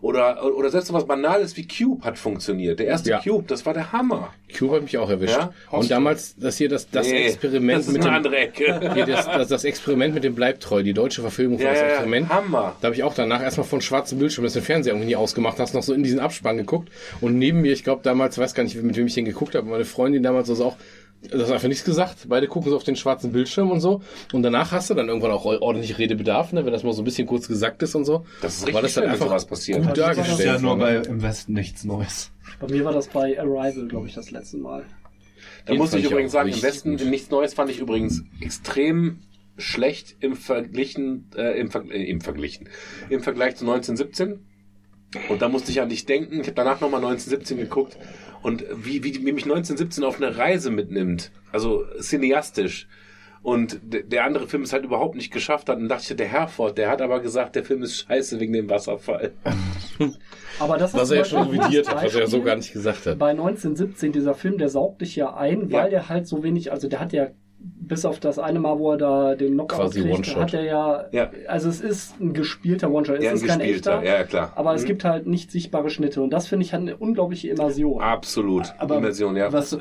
Oder, 0.00 0.44
oder 0.56 0.70
selbst 0.70 0.88
so 0.88 0.94
was 0.94 1.06
Banales 1.06 1.56
wie 1.56 1.66
Cube 1.66 2.04
hat 2.04 2.18
funktioniert. 2.18 2.78
Der 2.78 2.86
erste 2.86 3.10
Ja. 3.10 3.20
Cube, 3.20 3.44
das 3.48 3.66
war 3.66 3.74
der 3.74 3.92
Hammer. 3.92 4.32
Cube 4.56 4.76
hat 4.76 4.82
mich 4.82 4.96
auch 4.98 5.10
erwischt. 5.10 5.36
Ja? 5.36 5.52
Und 5.70 5.90
damals, 5.90 6.36
das 6.36 6.56
hier, 6.56 6.68
das, 6.68 6.88
das 6.90 7.08
Nee, 7.08 7.26
Experiment 7.26 7.80
das 7.80 7.86
ist 7.88 7.92
mit 7.92 8.04
dem, 8.04 8.94
hier, 8.94 9.06
das, 9.06 9.26
das, 9.26 9.48
das 9.48 9.64
Experiment 9.64 10.14
mit 10.14 10.24
dem 10.24 10.34
Bleibtreu, 10.34 10.82
die 10.82 10.94
deutsche 10.94 11.20
Verfilmung 11.20 11.58
von 11.58 11.66
Ja, 11.66 11.72
das 11.72 11.82
Experiment. 11.82 12.28
Hammer. 12.28 12.76
Da 12.80 12.86
habe 12.86 12.94
ich 12.94 13.02
auch 13.02 13.14
danach 13.14 13.42
erstmal 13.42 13.66
von 13.66 13.80
schwarzem 13.80 14.18
Bildschirm, 14.18 14.44
das 14.44 14.52
den 14.52 14.62
Fernseher 14.62 14.92
irgendwie 14.92 15.08
nie 15.08 15.16
ausgemacht 15.16 15.58
hast, 15.58 15.74
noch 15.74 15.82
so 15.82 15.92
in 15.92 16.02
diesen 16.02 16.20
Abspann 16.20 16.56
geguckt. 16.56 16.90
Und 17.20 17.36
neben 17.38 17.60
mir, 17.60 17.72
ich 17.72 17.84
glaube 17.84 18.02
damals, 18.04 18.38
weiß 18.38 18.54
gar 18.54 18.62
nicht, 18.62 18.80
mit 18.80 18.96
wem 18.96 19.06
ich 19.06 19.14
den 19.14 19.24
geguckt 19.24 19.54
habe, 19.54 19.66
meine 19.68 19.84
Freundin 19.84 20.22
damals 20.22 20.48
also 20.48 20.64
auch, 20.64 20.76
das 21.22 21.48
hat 21.48 21.52
einfach 21.54 21.68
nichts 21.68 21.84
gesagt. 21.84 22.26
Beide 22.28 22.46
gucken 22.46 22.70
so 22.70 22.76
auf 22.76 22.84
den 22.84 22.96
schwarzen 22.96 23.32
Bildschirm 23.32 23.70
und 23.70 23.80
so. 23.80 24.02
Und 24.32 24.42
danach 24.42 24.72
hast 24.72 24.90
du 24.90 24.94
dann 24.94 25.08
irgendwann 25.08 25.30
auch 25.32 25.44
ordentlich 25.44 25.98
Redebedarf, 25.98 26.52
ne, 26.52 26.64
wenn 26.64 26.72
das 26.72 26.84
mal 26.84 26.92
so 26.92 27.02
ein 27.02 27.04
bisschen 27.04 27.26
kurz 27.26 27.48
gesagt 27.48 27.82
ist 27.82 27.94
und 27.94 28.04
so. 28.04 28.24
Das 28.40 28.56
ist 28.58 28.62
Aber 28.62 28.68
richtig 28.68 28.82
das 28.82 28.92
schön, 28.94 29.02
dann 29.04 29.12
einfach 29.12 29.26
sowas 29.26 29.46
passiert. 29.46 29.78
gut 29.86 29.96
Das 29.96 29.98
ist 29.98 30.18
Das 30.18 30.18
ist 30.18 30.26
dargestellt. 30.28 30.56
ja 30.56 30.60
nur 30.60 30.76
bei 30.78 30.96
im 30.96 31.22
Westen 31.22 31.52
nichts 31.52 31.84
Neues. 31.84 32.30
Bei 32.60 32.68
mir 32.68 32.84
war 32.84 32.92
das 32.92 33.08
bei 33.08 33.38
Arrival, 33.38 33.88
glaube 33.88 34.06
ich, 34.08 34.14
das 34.14 34.30
letzte 34.30 34.58
Mal. 34.58 34.84
Da 35.66 35.72
Den 35.72 35.78
muss 35.78 35.92
ich 35.92 36.04
übrigens 36.04 36.32
sagen, 36.32 36.48
im 36.50 36.62
Westen 36.62 36.96
gut. 36.96 37.06
nichts 37.06 37.30
Neues 37.30 37.54
fand 37.54 37.70
ich 37.70 37.78
übrigens 37.80 38.22
extrem 38.40 39.18
schlecht 39.56 40.16
im 40.20 40.36
Verglichen, 40.36 41.30
äh, 41.36 41.58
im, 41.60 41.70
Ver 41.70 41.84
äh, 41.90 42.04
im 42.08 42.20
Verglichen, 42.20 42.68
im 43.10 43.20
Vergleich 43.22 43.56
zu 43.56 43.64
1917. 43.64 44.44
Und 45.28 45.40
da 45.40 45.48
musste 45.48 45.70
ich 45.70 45.80
an 45.80 45.88
dich 45.88 46.04
denken. 46.04 46.40
Ich 46.40 46.46
habe 46.46 46.54
danach 46.54 46.80
nochmal 46.80 47.00
1917 47.00 47.56
geguckt 47.56 47.96
und 48.42 48.64
wie, 48.74 49.02
wie, 49.04 49.14
wie 49.14 49.32
mich 49.32 49.44
1917 49.44 50.04
auf 50.04 50.20
eine 50.20 50.36
Reise 50.36 50.70
mitnimmt, 50.70 51.32
also 51.50 51.84
cineastisch. 52.00 52.86
Und 53.40 53.80
der 53.82 54.24
andere 54.24 54.48
Film 54.48 54.62
es 54.62 54.72
halt 54.72 54.84
überhaupt 54.84 55.14
nicht 55.14 55.32
geschafft 55.32 55.68
hat. 55.68 55.78
Und 55.78 55.88
dachte 55.88 56.04
ich, 56.10 56.16
der 56.16 56.26
Herford, 56.26 56.76
der 56.76 56.90
hat 56.90 57.00
aber 57.00 57.20
gesagt, 57.20 57.56
der 57.56 57.64
Film 57.64 57.82
ist 57.82 57.96
scheiße 57.96 58.40
wegen 58.40 58.52
dem 58.52 58.68
Wasserfall. 58.68 59.32
Aber 60.58 60.76
das 60.76 60.92
ist 60.92 61.00
Was 61.00 61.10
er 61.12 61.18
ja 61.18 61.24
schon 61.24 61.48
revidiert 61.48 61.88
hat, 61.88 62.04
was 62.04 62.14
er 62.14 62.22
ja 62.22 62.26
so 62.26 62.42
gar 62.42 62.56
nicht 62.56 62.72
gesagt 62.72 63.06
hat. 63.06 63.18
Bei 63.18 63.30
1917, 63.30 64.10
dieser 64.12 64.34
Film, 64.34 64.58
der 64.58 64.68
saugt 64.68 65.00
dich 65.02 65.14
ja 65.14 65.34
ein, 65.34 65.70
weil 65.70 65.88
der 65.88 66.08
halt 66.08 66.26
so 66.26 66.42
wenig, 66.42 66.72
also 66.72 66.88
der 66.88 66.98
hat 66.98 67.12
ja 67.12 67.28
bis 67.60 68.04
auf 68.04 68.20
das 68.20 68.38
eine 68.38 68.60
Mal, 68.60 68.78
wo 68.78 68.92
er 68.92 68.98
da 68.98 69.34
den 69.34 69.54
Knockout 69.54 69.92
kriegt, 69.92 70.36
hat 70.36 70.54
er 70.54 70.62
ja, 70.62 71.04
Ja. 71.10 71.30
also 71.48 71.68
es 71.68 71.80
ist 71.80 72.20
ein 72.20 72.32
gespielter 72.34 72.90
One-Shot, 72.90 73.16
es 73.18 73.24
Ja, 73.24 73.30
ein 73.30 73.36
ist 73.36 73.46
kein 73.46 73.58
gespielter, 73.58 73.98
echter, 74.02 74.04
ja, 74.18 74.24
klar. 74.24 74.52
aber 74.56 74.74
es 74.74 74.82
Mhm. 74.82 74.86
gibt 74.86 75.04
halt 75.04 75.26
nicht 75.26 75.50
sichtbare 75.50 75.88
Schnitte 75.90 76.20
und 76.22 76.30
das 76.30 76.46
finde 76.46 76.64
ich 76.66 76.72
hat 76.72 76.80
eine 76.82 76.96
unglaubliche 76.96 77.48
Immersion. 77.48 78.00
Absolut. 78.02 78.72
Aber 78.78 78.98
Immersion, 78.98 79.36
ja. 79.36 79.52
was, 79.52 79.76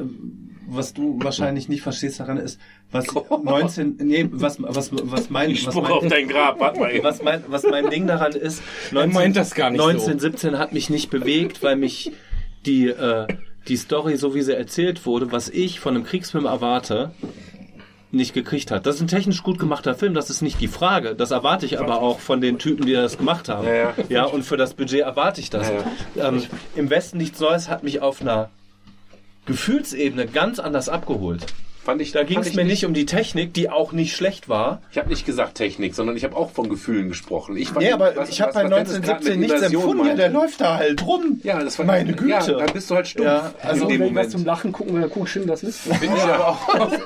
was 0.70 0.94
du 0.94 1.20
wahrscheinlich 1.22 1.70
nicht 1.70 1.82
verstehst 1.82 2.20
daran 2.20 2.38
ist, 2.38 2.60
was 2.92 3.08
19, 3.44 3.98
nee, 4.04 4.28
was, 4.32 4.58
was, 4.62 4.92
was 4.94 5.30
mein, 5.30 5.52
ich 5.52 5.68
was 5.68 5.76
mein, 5.76 5.86
auf 5.86 6.08
dein 6.08 6.28
Grab, 6.30 6.60
warte 6.60 6.80
mal 6.80 6.92
eben. 6.94 7.04
was 7.04 7.22
mein, 7.22 7.44
was 7.48 7.64
mein 7.64 7.90
Ding 7.90 8.08
daran 8.08 8.32
ist, 8.32 8.62
19, 8.92 9.14
meint 9.14 9.36
das 9.36 9.54
gar 9.54 9.70
nicht 9.70 9.82
so. 9.82 9.88
1917 9.88 10.58
hat 10.58 10.72
mich 10.74 10.90
nicht 10.90 11.10
bewegt, 11.10 11.62
weil 11.62 11.76
mich 11.76 12.12
die, 12.66 12.88
äh, 12.88 13.28
die 13.68 13.76
Story, 13.78 14.16
so 14.16 14.34
wie 14.34 14.42
sie 14.42 14.56
erzählt 14.56 15.06
wurde, 15.06 15.32
was 15.34 15.50
ich 15.50 15.80
von 15.82 15.94
einem 15.96 16.06
Kriegsfilm 16.06 16.46
erwarte, 16.46 17.12
nicht 18.12 18.34
gekriegt 18.34 18.72
hat. 18.72 18.86
Das 18.86 18.96
ist 18.96 19.02
ein 19.02 19.08
technisch 19.08 19.44
gut 19.44 19.60
gemachter 19.60 19.96
Film, 19.96 20.14
das 20.14 20.30
ist 20.30 20.42
nicht 20.42 20.62
die 20.62 20.68
Frage. 20.68 21.16
Das 21.16 21.32
erwarte 21.32 21.66
ich 21.66 21.80
aber 21.80 22.02
auch 22.02 22.20
von 22.20 22.40
den 22.40 22.58
Typen, 22.58 22.86
die 22.86 22.94
das 22.94 23.18
gemacht 23.18 23.50
haben. 23.50 23.68
Ja, 23.68 23.74
ja. 23.74 23.94
ja 24.10 24.24
und 24.24 24.44
für 24.44 24.58
das 24.58 24.74
Budget 24.74 25.02
erwarte 25.02 25.42
ich 25.42 25.50
das. 25.50 25.72
Ja, 26.16 26.30
Ähm, 26.30 26.44
Im 26.76 26.90
Westen 26.90 27.18
nichts 27.18 27.40
Neues 27.40 27.68
hat 27.70 27.84
mich 27.84 28.02
auf 28.02 28.22
einer 28.22 28.50
Gefühlsebene 29.46 30.28
ganz 30.28 30.60
anders 30.60 30.90
abgeholt. 30.90 31.46
Fand 31.88 32.02
ich, 32.02 32.12
Da 32.12 32.24
ging 32.24 32.40
es 32.40 32.54
mir 32.54 32.66
nicht 32.66 32.86
um 32.86 32.94
die 32.94 33.06
Technik, 33.06 33.54
die 33.54 33.70
auch 33.70 33.94
nicht 33.94 34.14
schlecht 34.14 34.50
war. 34.50 34.82
Ich 34.92 34.98
habe 34.98 35.08
nicht 35.08 35.26
gesagt 35.26 35.56
Technik, 35.56 35.96
sondern 35.96 36.18
ich 36.18 36.26
habe 36.26 36.36
auch 36.36 36.52
von 36.52 36.68
Gefühlen 36.68 37.08
gesprochen. 37.08 37.56
Ich 37.56 37.70
fand- 37.70 37.80
Nee, 37.86 37.94
aber 37.94 38.14
was- 38.18 38.28
ich 38.28 38.42
habe 38.42 38.52
bei 38.52 38.64
was 38.66 38.70
Dennis 38.72 39.02
gerade 39.02 39.24
1917 39.24 39.40
mit 39.40 39.50
nichts 39.50 39.62
empfunden. 39.74 39.98
Ja, 40.00 40.04
meinte. 40.04 40.18
der 40.18 40.30
läuft 40.30 40.60
da 40.60 40.76
halt 40.76 41.06
rum. 41.08 41.40
Ja, 41.44 41.64
das 41.64 41.80
war 41.80 41.86
Meine 41.86 42.12
Güte. 42.12 42.30
Ja, 42.30 42.42
dann 42.46 42.74
bist 42.74 42.90
du 42.92 42.96
halt 42.96 43.08
stumpf. 43.08 43.26
Ja, 43.26 43.54
also 43.64 43.84
in 43.84 43.90
dem 43.90 44.00
wenn 44.02 44.08
Moment. 44.10 44.32
zum 44.32 44.44
Lachen 44.44 44.74
gucken 44.74 45.00
wir, 45.00 45.08
guck 45.08 45.30
schön 45.30 45.48
das 45.48 45.62
Liste. 45.62 45.94
Finde 45.96 46.18
ich 46.18 46.24
aber 46.24 46.48
auch. 46.50 46.92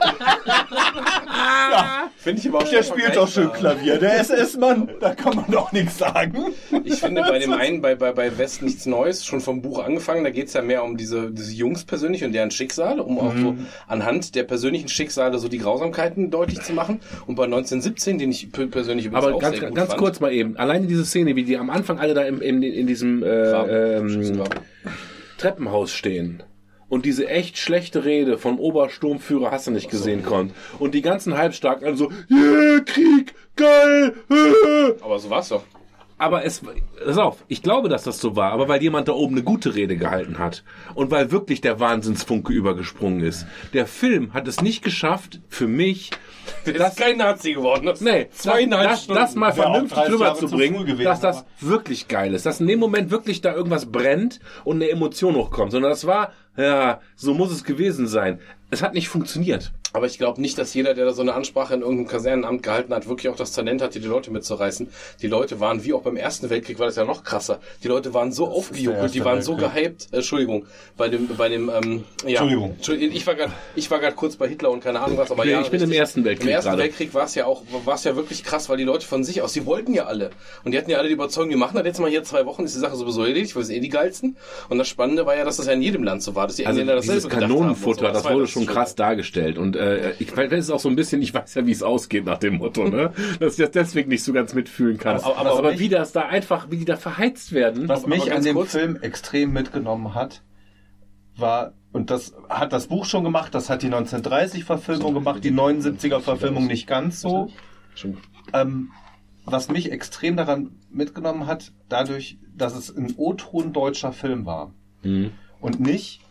Finde 2.18 2.40
ich 2.42 2.48
aber 2.50 2.60
auch 2.60 2.70
Der 2.70 2.84
spielt 2.84 3.16
doch 3.16 3.28
schön 3.28 3.52
Klavier, 3.52 3.98
der 3.98 4.20
SS-Mann. 4.20 4.90
Da 5.00 5.16
kann 5.16 5.36
man 5.36 5.46
doch 5.50 5.72
nichts 5.72 5.98
sagen. 5.98 6.38
Ich 6.84 6.96
finde 7.00 7.22
bei 7.22 7.40
dem 7.40 7.54
einen, 7.62 7.82
bei, 7.82 7.96
bei, 7.96 8.12
bei 8.12 8.38
West 8.38 8.62
nichts 8.62 8.86
Neues, 8.86 9.26
schon 9.26 9.42
vom 9.42 9.62
Buch 9.62 9.84
angefangen, 9.84 10.24
da 10.24 10.30
geht 10.30 10.48
es 10.48 10.54
ja 10.54 10.62
mehr 10.62 10.84
um 10.84 10.98
diese, 10.98 11.32
diese 11.32 11.52
Jungs 11.54 11.84
persönlich 11.84 12.24
und 12.24 12.34
deren 12.34 12.52
Schicksale, 12.52 13.02
um 13.04 13.18
auch 13.20 13.36
so 13.36 13.56
anhand 13.88 14.36
der 14.36 14.44
persönlichen 14.44 14.71
Schicksale 14.90 15.38
so 15.40 15.48
die 15.48 15.58
Grausamkeiten 15.58 16.32
deutlich 16.32 16.62
zu 16.62 16.74
machen. 16.74 17.00
Und 17.28 17.36
bei 17.36 17.46
1917, 17.46 18.18
den 18.18 18.32
ich 18.32 18.52
persönlich 18.52 19.06
übrigens 19.06 19.26
Aber 19.26 19.36
auch 19.36 19.40
ganz, 19.40 19.58
sehr 19.58 19.70
gut 19.70 19.76
ganz 19.76 19.90
fand, 19.90 20.00
kurz 20.00 20.20
mal 20.20 20.32
eben. 20.32 20.58
Alleine 20.58 20.88
diese 20.88 21.06
Szene, 21.06 21.36
wie 21.36 21.44
die 21.44 21.58
am 21.58 21.70
Anfang 21.70 22.00
alle 22.00 22.14
da 22.14 22.24
im, 22.24 22.42
in, 22.42 22.64
in 22.64 22.88
diesem 22.88 23.24
äh, 23.24 23.98
ähm. 23.98 24.44
Treppenhaus 25.38 25.92
stehen 25.92 26.44
und 26.92 27.06
diese 27.06 27.28
echt 27.30 27.58
schlechte 27.58 28.04
Rede 28.04 28.38
vom 28.38 28.60
Obersturmführer 28.60 29.50
hast 29.50 29.66
du 29.66 29.72
nicht 29.72 29.90
gesehen 29.90 30.24
kommt 30.24 30.54
und 30.78 30.94
die 30.94 31.02
ganzen 31.02 31.38
Halbstarken 31.38 31.88
alle 31.88 31.96
so, 31.96 32.12
yeah, 32.30 32.82
Krieg, 32.82 33.34
geil, 33.56 34.14
äh. 34.30 35.02
Aber 35.02 35.18
so 35.18 35.30
war's 35.30 35.50
doch. 35.50 35.64
Aber 36.22 36.46
es, 36.46 36.62
pass 37.04 37.18
auf, 37.18 37.44
ich 37.48 37.64
glaube, 37.64 37.90
dass 37.90 38.04
das 38.04 38.20
so 38.20 38.36
war, 38.36 38.52
aber 38.52 38.68
weil 38.68 38.80
jemand 38.84 39.08
da 39.08 39.14
oben 39.14 39.34
eine 39.34 39.44
gute 39.44 39.74
Rede 39.74 39.98
gehalten 39.98 40.38
hat 40.38 40.64
und 40.94 41.10
weil 41.10 41.32
wirklich 41.32 41.62
der 41.62 41.80
Wahnsinnsfunke 41.80 42.54
übergesprungen 42.54 43.22
ist. 43.22 43.48
Der 43.74 43.88
Film 43.88 44.32
hat 44.36 44.48
es 44.48 44.62
nicht 44.62 44.84
geschafft, 44.84 45.40
für 45.50 45.68
mich, 45.68 46.12
Der 46.66 46.88
ist 46.88 46.98
kein 46.98 47.18
Nazi 47.18 47.54
geworden. 47.54 47.86
Das 47.88 48.02
Nee, 48.02 48.28
zweieinhalb 48.32 48.90
das, 48.90 48.92
das, 48.92 49.04
Stunden. 49.04 49.22
das 49.22 49.36
mal 49.36 49.52
vernünftig 49.52 49.98
30 49.98 50.20
Jahre 50.20 50.36
zu 50.36 50.46
rüberzubringen, 50.46 51.04
dass 51.04 51.20
das 51.20 51.46
wirklich 51.60 52.08
geil 52.08 52.34
ist. 52.34 52.46
Dass 52.46 52.60
in 52.60 52.68
dem 52.68 52.80
Moment 52.80 53.10
wirklich 53.10 53.42
da 53.42 53.54
irgendwas 53.54 53.88
brennt 53.92 54.40
und 54.64 54.78
eine 54.78 54.90
Emotion 54.90 55.36
hochkommt. 55.36 55.72
Sondern 55.72 55.92
das 55.92 56.06
war, 56.06 56.34
ja, 56.58 57.02
so 57.16 57.34
muss 57.34 57.52
es 57.52 57.64
gewesen 57.64 58.08
sein. 58.08 58.40
Es 58.72 58.82
hat 58.82 58.94
nicht 58.94 59.10
funktioniert. 59.10 59.72
Aber 59.94 60.06
ich 60.06 60.18
glaube 60.18 60.40
nicht, 60.40 60.58
dass 60.58 60.74
jeder, 60.74 60.94
der 60.94 61.04
da 61.04 61.12
so 61.12 61.22
eine 61.22 61.34
Ansprache 61.34 61.74
in 61.74 61.82
irgendeinem 61.82 62.08
Kasernenamt 62.08 62.64
gehalten 62.64 62.94
hat, 62.94 63.10
wirklich 63.10 63.28
auch 63.30 63.36
das 63.36 63.52
Talent 63.52 63.82
hatte, 63.82 64.00
die 64.00 64.08
Leute 64.08 64.32
mitzureißen. 64.32 64.88
Die 65.22 65.28
Leute 65.28 65.60
waren, 65.60 65.84
wie 65.84 65.92
auch 65.94 66.02
beim 66.02 66.16
Ersten 66.16 66.50
Weltkrieg, 66.50 66.80
war 66.80 66.86
das 66.86 66.96
ja 66.96 67.04
noch 67.04 67.26
krasser. 67.26 67.60
Die 67.84 67.90
Leute 67.90 68.14
waren 68.14 68.32
so 68.32 68.48
aufgejuckelt, 68.48 69.14
die 69.14 69.26
waren 69.26 69.42
so 69.42 69.60
Weltkrieg. 69.60 69.84
gehypt. 69.84 70.08
Äh, 70.14 70.16
Entschuldigung, 70.18 70.66
bei 70.96 71.10
dem, 71.10 71.28
bei 71.36 71.50
dem, 71.50 71.70
ähm, 71.70 72.06
ja. 72.24 72.30
Entschuldigung. 72.40 72.76
Entschuldigung, 72.78 73.14
Ich 73.16 73.28
war 73.28 73.36
gerade, 73.36 73.52
ich 73.76 73.92
war 73.92 74.00
gerade 74.00 74.16
kurz 74.16 74.38
bei 74.38 74.48
Hitler 74.48 74.72
und 74.72 74.82
keine 74.82 75.02
Ahnung 75.02 75.18
was, 75.18 75.30
aber 75.32 75.44
Nee, 75.44 75.52
ja. 75.52 75.62
ich 75.62 75.70
bin 75.70 75.82
im 75.82 75.90
richtig. 75.90 76.00
Ersten 76.00 76.24
Weltkrieg 76.24 76.48
Im 76.48 76.54
Ersten 76.54 76.70
gerade. 76.70 76.82
Weltkrieg 76.84 77.14
war 77.14 77.26
es 77.26 77.36
ja 77.36 77.46
auch, 77.46 77.64
war 77.84 77.96
es 77.96 78.06
ja 78.06 78.16
wirklich 78.16 78.46
krass, 78.46 78.70
weil 78.70 78.78
die 78.78 78.86
Leute 78.86 79.06
von 79.06 79.26
sich 79.26 79.42
aus, 79.42 79.52
die 79.52 79.66
wollten 79.66 79.94
ja 79.94 80.06
alle. 80.06 80.30
Und 80.64 80.72
die 80.72 80.78
hatten 80.78 80.90
ja 80.90 81.00
alle 81.00 81.10
die 81.10 81.16
Überzeugung, 81.16 81.50
wir 81.50 81.58
machen 81.58 81.76
das 81.76 81.86
jetzt 81.86 82.00
mal 82.00 82.10
hier 82.10 82.24
zwei 82.24 82.46
Wochen, 82.46 82.64
ist 82.64 82.74
die 82.76 82.80
Sache 82.80 82.96
sowieso 82.96 83.26
erledigt, 83.26 83.54
weil 83.58 83.64
sind 83.66 83.76
eh 83.76 83.80
die 83.82 83.90
geilsten. 83.90 84.38
Und 84.70 84.78
das 84.78 84.88
Spannende 84.88 85.26
war 85.26 85.36
ja, 85.36 85.44
dass 85.44 85.58
das 85.58 85.66
ja 85.66 85.74
in 85.74 85.82
jedem 85.82 86.04
Land 86.04 86.24
so 86.24 86.34
war, 86.34 86.48
dass 86.48 86.56
die 86.56 86.66
Also 86.66 86.80
Engländer 86.80 87.02
dasselbe 87.02 87.24
gedacht 87.24 87.34
haben 87.44 87.44
und 87.44 87.50
so. 87.50 87.58
Kanonenfutter, 87.58 88.12
das 88.14 88.24
war 88.24 88.32
wurde 88.34 88.44
das 88.46 88.61
schon 88.66 88.74
krass 88.74 88.96
dargestellt. 88.96 89.58
Und 89.58 89.76
äh, 89.76 90.14
ich 90.20 90.36
weiß, 90.36 90.50
das 90.50 90.60
ist 90.60 90.70
auch 90.72 90.80
so 90.80 90.90
ein 90.90 90.96
bisschen, 90.96 91.22
ich 91.22 91.34
weiß 91.34 91.54
ja, 91.56 91.66
wie 91.66 91.72
es 91.72 91.84
ausgeht 91.84 92.26
nach 92.26 92.38
dem 92.38 92.56
Motto, 92.56 92.88
ne? 92.88 93.14
Dass 93.40 93.54
ich 93.54 93.66
das 93.66 93.72
deswegen 93.72 94.10
nicht 94.10 94.24
so 94.24 94.34
ganz 94.34 94.54
mitfühlen 94.54 94.98
kann. 94.98 95.18
Aber 95.18 95.36
was 95.46 95.58
aber 95.58 95.72
mich- 95.72 95.80
wie 95.80 95.90
das 95.90 96.12
da 96.12 96.22
einfach, 96.28 96.70
wie 96.72 96.78
die 96.78 96.86
da 96.86 96.96
verheizt 96.98 97.52
werden. 97.54 97.88
Was 97.90 98.04
Aber 98.06 98.16
mich 98.16 98.32
an 98.34 98.44
dem 98.44 98.56
kurz- 98.56 98.72
Film 98.72 98.98
extrem 99.02 99.52
mitgenommen 99.54 100.16
hat, 100.16 100.42
war, 101.38 101.74
und 101.92 102.10
das 102.10 102.34
hat 102.50 102.74
das 102.74 102.88
Buch 102.88 103.06
schon 103.06 103.24
gemacht, 103.24 103.54
das 103.56 103.70
hat 103.70 103.82
die 103.84 103.90
1930-Verfilmung 103.90 105.14
gemacht, 105.14 105.44
die 105.44 105.52
79er-Verfilmung 105.52 106.68
nicht 106.68 106.88
ganz 106.88 107.22
so. 107.22 107.50
Ähm, 108.54 108.90
was 109.46 109.70
mich 109.70 109.92
extrem 109.92 110.38
daran 110.38 110.72
mitgenommen 110.92 111.48
hat, 111.48 111.72
dadurch, 111.90 112.38
dass 112.56 112.76
es 112.76 112.96
ein 112.96 113.14
O-Ton 113.18 113.74
deutscher 113.74 114.12
Film 114.14 114.46
war. 114.46 114.74
Mhm. 115.04 115.32
Und 115.60 115.80
nicht 115.80 116.22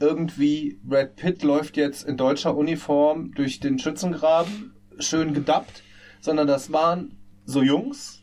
irgendwie 0.00 0.78
Brad 0.82 1.16
Pitt 1.16 1.42
läuft 1.42 1.76
jetzt 1.76 2.04
in 2.04 2.16
deutscher 2.16 2.56
Uniform 2.56 3.32
durch 3.34 3.60
den 3.60 3.78
Schützengraben, 3.78 4.74
schön 4.98 5.34
gedappt, 5.34 5.82
sondern 6.20 6.46
das 6.46 6.72
waren 6.72 7.16
so 7.44 7.62
Jungs. 7.62 8.22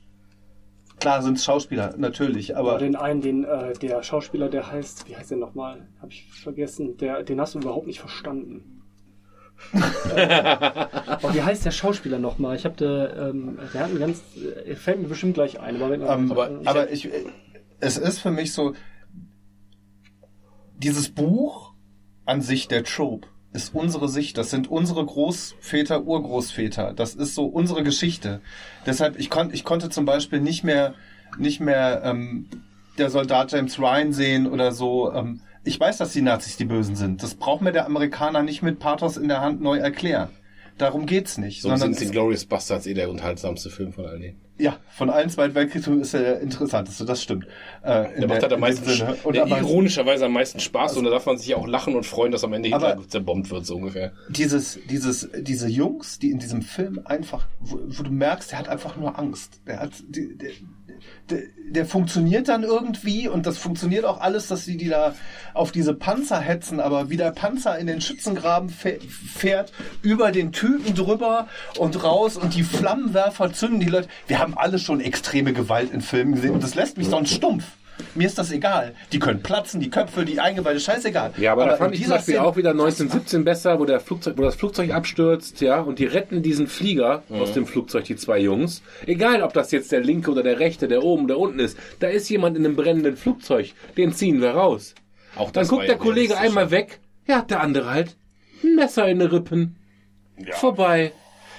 Klar 0.99 1.21
sind 1.21 1.37
es 1.37 1.43
Schauspieler, 1.43 1.95
natürlich, 1.97 2.55
aber 2.55 2.71
Aber 2.71 2.79
den 2.79 2.95
einen, 2.95 3.21
den, 3.21 3.43
äh, 3.43 3.73
der 3.73 4.03
Schauspieler, 4.03 4.49
der 4.49 4.71
heißt, 4.71 5.09
wie 5.09 5.17
heißt 5.17 5.31
der 5.31 5.37
nochmal? 5.37 5.87
Hab 6.01 6.11
ich 6.11 6.31
vergessen. 6.31 6.97
Der, 6.97 7.23
den 7.23 7.41
hast 7.41 7.55
du 7.55 7.59
überhaupt 7.59 7.87
nicht 7.87 7.99
verstanden. 7.99 8.83
aber 9.73 11.33
wie 11.33 11.41
heißt 11.41 11.65
der 11.65 11.71
Schauspieler 11.71 12.19
nochmal? 12.19 12.55
Ich 12.55 12.65
habe 12.65 12.75
da, 12.77 13.29
ähm, 13.29 13.57
der 13.73 13.81
hat 13.81 13.89
einen 13.89 13.99
ganz, 13.99 14.21
äh, 14.65 14.75
fällt 14.75 15.01
mir 15.01 15.07
bestimmt 15.07 15.33
gleich 15.33 15.59
ein. 15.59 15.75
Aber, 15.75 15.89
wenn, 15.89 16.01
Ähm, 16.01 16.31
Aber 16.31 16.49
aber, 16.65 16.91
ich, 16.91 17.09
es 17.79 17.97
ist 17.97 18.19
für 18.19 18.31
mich 18.31 18.53
so, 18.53 18.73
dieses 20.83 21.09
Buch 21.09 21.73
an 22.25 22.41
sich, 22.41 22.67
der 22.67 22.83
Trope, 22.83 23.27
ist 23.53 23.73
unsere 23.73 24.09
Sicht. 24.09 24.37
Das 24.37 24.49
sind 24.49 24.69
unsere 24.69 25.05
Großväter, 25.05 26.03
Urgroßväter. 26.03 26.93
Das 26.93 27.15
ist 27.15 27.35
so 27.35 27.45
unsere 27.45 27.83
Geschichte. 27.83 28.41
Deshalb, 28.85 29.19
ich, 29.19 29.29
kon, 29.29 29.53
ich 29.53 29.63
konnte 29.63 29.89
zum 29.89 30.05
Beispiel 30.05 30.41
nicht 30.41 30.63
mehr, 30.63 30.95
nicht 31.37 31.59
mehr 31.59 32.01
ähm, 32.03 32.47
der 32.97 33.09
Soldat 33.09 33.51
James 33.51 33.79
Ryan 33.79 34.13
sehen 34.13 34.47
oder 34.47 34.71
so. 34.71 35.13
Ähm, 35.13 35.41
ich 35.63 35.79
weiß, 35.79 35.97
dass 35.97 36.11
die 36.13 36.21
Nazis 36.21 36.57
die 36.57 36.65
Bösen 36.65 36.95
sind. 36.95 37.23
Das 37.23 37.35
braucht 37.35 37.61
mir 37.61 37.71
der 37.71 37.85
Amerikaner 37.85 38.43
nicht 38.43 38.61
mit 38.61 38.79
Pathos 38.79 39.17
in 39.17 39.27
der 39.27 39.41
Hand 39.41 39.61
neu 39.61 39.77
erklären. 39.77 40.29
Darum 40.77 41.05
geht's 41.05 41.37
nicht. 41.37 41.61
So 41.61 41.69
sondern 41.69 41.93
sind 41.93 42.09
die 42.09 42.11
Glorious 42.11 42.45
Bastards 42.45 42.87
eh 42.87 42.93
der 42.93 43.09
unterhaltsamste 43.09 43.69
Film 43.69 43.93
von 43.93 44.05
all 44.05 44.19
denen. 44.19 44.42
Ja, 44.57 44.77
von 44.89 45.09
allen 45.09 45.29
Zweiten 45.29 45.55
Weltkriegen 45.55 46.01
ist 46.01 46.13
er 46.13 46.21
der 46.21 46.41
interessanteste, 46.41 47.05
das 47.05 47.23
stimmt. 47.23 47.47
Äh, 47.83 48.13
in 48.13 48.21
Der 48.21 48.27
macht 48.27 48.43
halt 48.43 48.53
am 48.53 48.59
meisten, 48.59 48.87
Sinne. 48.87 49.15
Und 49.23 49.35
der 49.35 49.47
ironischerweise 49.47 50.25
am 50.25 50.33
meisten 50.33 50.59
Spaß 50.59 50.97
und 50.97 51.05
da 51.05 51.09
darf 51.09 51.25
man 51.25 51.37
sich 51.37 51.47
ja 51.47 51.57
auch 51.57 51.67
lachen 51.67 51.95
und 51.95 52.05
freuen, 52.05 52.31
dass 52.31 52.43
am 52.43 52.53
Ende 52.53 52.69
Hitler 52.69 52.99
zerbombt 53.07 53.49
wird, 53.49 53.65
so 53.65 53.75
ungefähr. 53.77 54.13
dieses, 54.29 54.79
dieses, 54.89 55.29
diese 55.35 55.67
Jungs, 55.67 56.19
die 56.19 56.29
in 56.29 56.37
diesem 56.37 56.61
Film 56.61 57.01
einfach, 57.05 57.47
wo, 57.59 57.79
wo 57.83 58.03
du 58.03 58.11
merkst, 58.11 58.51
der 58.51 58.59
hat 58.59 58.69
einfach 58.69 58.95
nur 58.95 59.17
Angst. 59.17 59.59
Der 59.65 59.79
hat, 59.79 59.91
die, 60.07 60.37
der, 60.37 60.51
der, 61.29 61.39
der 61.69 61.85
funktioniert 61.85 62.49
dann 62.49 62.63
irgendwie 62.63 63.27
und 63.27 63.45
das 63.45 63.57
funktioniert 63.57 64.05
auch 64.05 64.19
alles, 64.19 64.47
dass 64.47 64.65
die, 64.65 64.77
die 64.77 64.89
da 64.89 65.15
auf 65.53 65.71
diese 65.71 65.93
Panzer 65.93 66.39
hetzen, 66.39 66.79
aber 66.79 67.09
wie 67.09 67.17
der 67.17 67.31
Panzer 67.31 67.77
in 67.79 67.87
den 67.87 68.01
Schützengraben 68.01 68.69
fäh- 68.69 68.99
fährt, 69.09 69.71
über 70.01 70.31
den 70.31 70.51
Typen 70.51 70.95
drüber 70.95 71.47
und 71.77 72.03
raus 72.03 72.37
und 72.37 72.55
die 72.55 72.63
Flammenwerfer 72.63 73.53
zünden 73.53 73.79
die 73.79 73.87
Leute. 73.87 74.07
Wir 74.27 74.39
haben 74.39 74.57
alle 74.57 74.79
schon 74.79 74.99
extreme 74.99 75.53
Gewalt 75.53 75.91
in 75.93 76.01
Filmen 76.01 76.35
gesehen 76.35 76.51
und 76.51 76.63
das 76.63 76.75
lässt 76.75 76.97
mich 76.97 77.07
sonst 77.07 77.33
stumpf. 77.33 77.65
Mir 78.15 78.27
ist 78.27 78.37
das 78.37 78.51
egal. 78.51 78.93
Die 79.11 79.19
können 79.19 79.41
platzen, 79.41 79.79
die 79.79 79.89
Köpfe, 79.89 80.25
die 80.25 80.39
Eingeweide, 80.39 80.79
scheißegal. 80.79 81.33
Ja, 81.37 81.51
aber, 81.53 81.65
da 81.65 81.71
in 81.73 81.77
fand 81.77 81.93
ich 81.95 82.01
zum 82.01 82.11
Beispiel 82.11 82.35
Szene- 82.35 82.45
auch 82.45 82.55
wieder 82.57 82.71
1917 82.71 83.43
besser, 83.43 83.79
wo, 83.79 83.85
der 83.85 83.99
Flugzeug, 83.99 84.37
wo 84.37 84.41
das 84.43 84.55
Flugzeug 84.55 84.91
abstürzt, 84.91 85.61
ja, 85.61 85.79
und 85.81 85.99
die 85.99 86.05
retten 86.05 86.41
diesen 86.41 86.67
Flieger 86.67 87.23
aus 87.29 87.53
dem 87.53 87.65
Flugzeug, 87.65 88.03
die 88.05 88.15
zwei 88.15 88.39
Jungs. 88.39 88.81
Egal, 89.05 89.41
ob 89.41 89.53
das 89.53 89.71
jetzt 89.71 89.91
der 89.91 90.01
linke 90.01 90.31
oder 90.31 90.43
der 90.43 90.59
rechte, 90.59 90.87
der 90.87 91.03
oben, 91.03 91.27
der 91.27 91.37
unten 91.39 91.59
ist. 91.59 91.77
Da 91.99 92.07
ist 92.07 92.29
jemand 92.29 92.57
in 92.57 92.65
einem 92.65 92.75
brennenden 92.75 93.15
Flugzeug. 93.17 93.73
Den 93.97 94.13
ziehen 94.13 94.41
wir 94.41 94.51
raus. 94.51 94.93
Auch 95.35 95.51
Dann 95.51 95.61
das 95.63 95.71
war 95.71 95.77
guckt 95.79 95.87
ja 95.89 95.95
der 95.95 96.01
Kollege 96.03 96.37
einmal 96.37 96.71
weg. 96.71 96.99
Ja, 97.27 97.41
der 97.41 97.61
andere 97.61 97.89
halt. 97.89 98.15
Ein 98.63 98.75
Messer 98.75 99.07
in 99.07 99.19
den 99.19 99.27
Rippen. 99.29 99.75
Vorbei. 100.53 101.11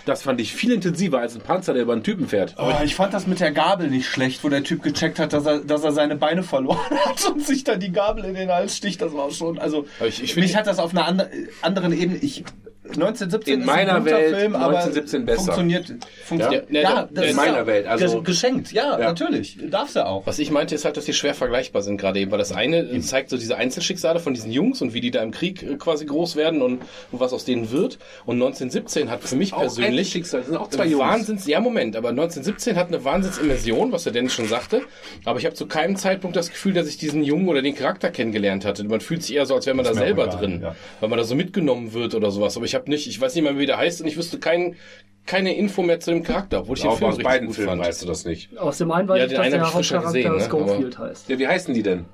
Das 0.07 0.23
fand 0.23 0.39
ich 0.41 0.53
viel 0.53 0.71
intensiver 0.73 1.19
als 1.21 1.35
ein 1.35 1.41
Panzer, 1.41 1.73
der 1.73 1.83
über 1.83 1.95
einen 1.95 2.03
Typen 2.03 2.29
fährt. 2.29 2.55
Oh, 2.59 2.71
ich 2.85 2.95
fand 2.95 3.15
das 3.15 3.27
mit 3.27 3.41
der 3.41 3.53
Gabel 3.53 3.89
nicht 3.89 4.07
schlecht, 4.07 4.45
wo 4.45 4.51
der 4.51 4.63
Typ 4.63 4.83
gecheckt 4.83 5.19
hat, 5.19 5.33
dass 5.33 5.47
er, 5.47 5.61
dass 5.61 5.83
er 5.83 5.93
seine 5.93 6.17
Beine 6.17 6.43
verloren 6.43 6.79
hat 7.07 7.25
und 7.27 7.43
sich 7.45 7.65
dann 7.65 7.81
die 7.81 7.91
Gabel 7.93 8.25
in 8.27 8.35
den 8.35 8.51
Hals 8.51 8.77
sticht. 8.77 9.01
Das 9.01 9.15
war 9.15 9.31
schon, 9.31 9.59
also 9.59 9.87
ich- 10.07 10.23
ich 10.23 10.37
mich 10.37 10.57
hat 10.57 10.67
das 10.67 10.79
auf 10.79 10.91
einer 10.91 11.07
andre, 11.07 11.31
anderen 11.63 11.93
Ebene. 11.93 12.19
Ich 12.19 12.45
1917 12.87 13.55
In 13.55 13.61
ist 13.61 13.67
meiner 13.67 13.95
ein 13.97 14.05
guter 14.05 14.17
Welt 14.17 14.37
Film, 14.37 14.55
aber 14.55 14.79
1917 14.79 15.25
besser. 15.25 15.39
funktioniert, 15.43 15.87
funktioniert. 16.25 16.71
Ja, 16.71 16.81
Ja, 16.83 16.91
ja, 16.91 17.09
das 17.11 17.25
in 17.25 17.31
ist 17.31 17.37
meiner 17.37 17.57
ja 17.59 17.67
Welt, 17.67 17.87
also- 17.87 18.19
ges- 18.19 18.23
geschenkt. 18.25 18.73
Ja, 18.73 18.99
Ja. 18.99 19.07
natürlich, 19.07 19.59
darfst 19.71 19.97
du 19.97 20.05
auch. 20.07 20.27
Was 20.27 20.39
ich 20.39 20.51
meinte, 20.51 20.75
ist 20.75 20.85
halt, 20.85 20.97
dass 20.97 21.07
die 21.07 21.15
schwer 21.15 21.35
vergleichbar 21.35 21.81
sind 21.83 21.97
gerade 21.97 22.21
eben, 22.21 22.31
weil 22.31 22.39
das 22.39 22.53
eine 22.53 23.01
zeigt 23.01 23.31
so 23.31 23.37
diese 23.39 23.57
Einzelschicksale 23.57 24.21
von 24.21 24.35
diesen 24.35 24.51
Jungs 24.53 24.83
und 24.83 24.93
wie 24.95 25.01
die 25.01 25.11
da 25.11 25.23
im 25.23 25.31
Krieg 25.31 25.63
äh, 25.63 25.77
quasi 25.77 26.05
groß 26.05 26.37
werden 26.37 26.61
und, 26.63 26.81
und 27.11 27.21
was 27.21 27.33
aus 27.33 27.45
denen 27.45 27.71
wird. 27.71 27.99
Und 28.27 28.37
1917 28.37 29.11
hat 29.11 29.23
für 29.23 29.37
mich 29.37 29.53
Auch 29.55 29.61
persönlich 29.61 29.91
Einzelschicksal, 29.99 30.41
das 30.41 30.49
sind 30.49 30.57
auch 30.59 30.69
zwei 30.69 30.87
Jungs. 30.87 30.99
Wahnsinns, 31.05 31.47
ja 31.47 31.61
Moment, 31.61 31.97
aber 31.97 32.11
1917 32.11 32.77
hat 32.77 32.89
eine 32.89 33.03
Wahnsinnsimmersion, 33.05 33.93
was 33.93 34.05
der 34.05 34.13
Dennis 34.13 34.35
schon 34.35 34.47
sagte. 34.49 34.83
Aber 35.25 35.39
ich 35.39 35.47
habe 35.47 35.55
zu 35.55 35.67
keinem 35.67 35.97
Zeitpunkt 35.97 36.37
das 36.37 36.51
Gefühl, 36.51 36.75
dass 36.75 36.87
ich 36.87 36.99
diesen 36.99 37.23
Jungen 37.25 37.49
oder 37.49 37.63
den 37.63 37.75
Charakter 37.75 38.11
kennengelernt 38.11 38.65
hatte. 38.65 38.85
Man 38.85 39.01
fühlt 39.01 39.23
sich 39.23 39.35
eher 39.37 39.47
so, 39.47 39.55
als 39.55 39.65
wäre 39.67 39.75
man 39.75 39.85
da 39.85 39.91
Ist 39.93 39.97
mir 39.97 40.03
auch 40.03 40.07
selber 40.07 40.25
egal, 40.27 40.37
drin, 40.39 40.61
ja. 40.63 40.77
weil 41.01 41.09
man 41.09 41.19
da 41.19 41.25
so 41.25 41.35
mitgenommen 41.35 41.93
wird 41.95 42.15
oder 42.15 42.31
sowas. 42.31 42.57
Aber 42.57 42.67
ich 42.67 42.74
habe 42.75 42.91
nicht, 42.91 43.07
ich 43.07 43.21
weiß 43.21 43.35
nicht 43.35 43.45
mal, 43.45 43.59
wie 43.59 43.67
der 43.67 43.77
heißt 43.79 44.01
und 44.01 44.07
ich 44.07 44.17
wüsste 44.17 44.39
kein, 44.39 44.77
keine 45.27 45.57
Info 45.57 45.83
mehr 45.83 46.01
zu 46.01 46.11
dem 46.11 46.23
Charakter, 46.23 46.61
obwohl 46.61 46.77
ich 46.77 46.83
den 46.83 46.91
Auch 46.91 46.99
Film 46.99 47.09
aus 47.11 47.15
richtig 47.19 47.25
beiden 47.31 47.47
gut 47.47 47.57
Filmen 47.57 47.71
fand. 47.71 47.87
weißt 47.87 48.03
du 48.03 48.07
das 48.07 48.25
nicht. 48.25 48.57
Aus 48.59 48.79
dem 48.79 48.91
einen 48.91 49.09
weiß 49.09 49.19
Ja, 49.19 49.25
ich, 49.27 49.33
dass 49.33 49.49
der 49.51 49.63
ich 49.63 49.75
Hauptcharakter 49.75 50.13
gesehen, 50.13 50.37
ne? 50.37 50.41
Schofield 50.49 50.99
heißt. 50.99 51.29
Ja, 51.29 51.39
wie 51.39 51.49
heißen 51.49 51.73
die 51.75 51.83
denn? 51.83 52.05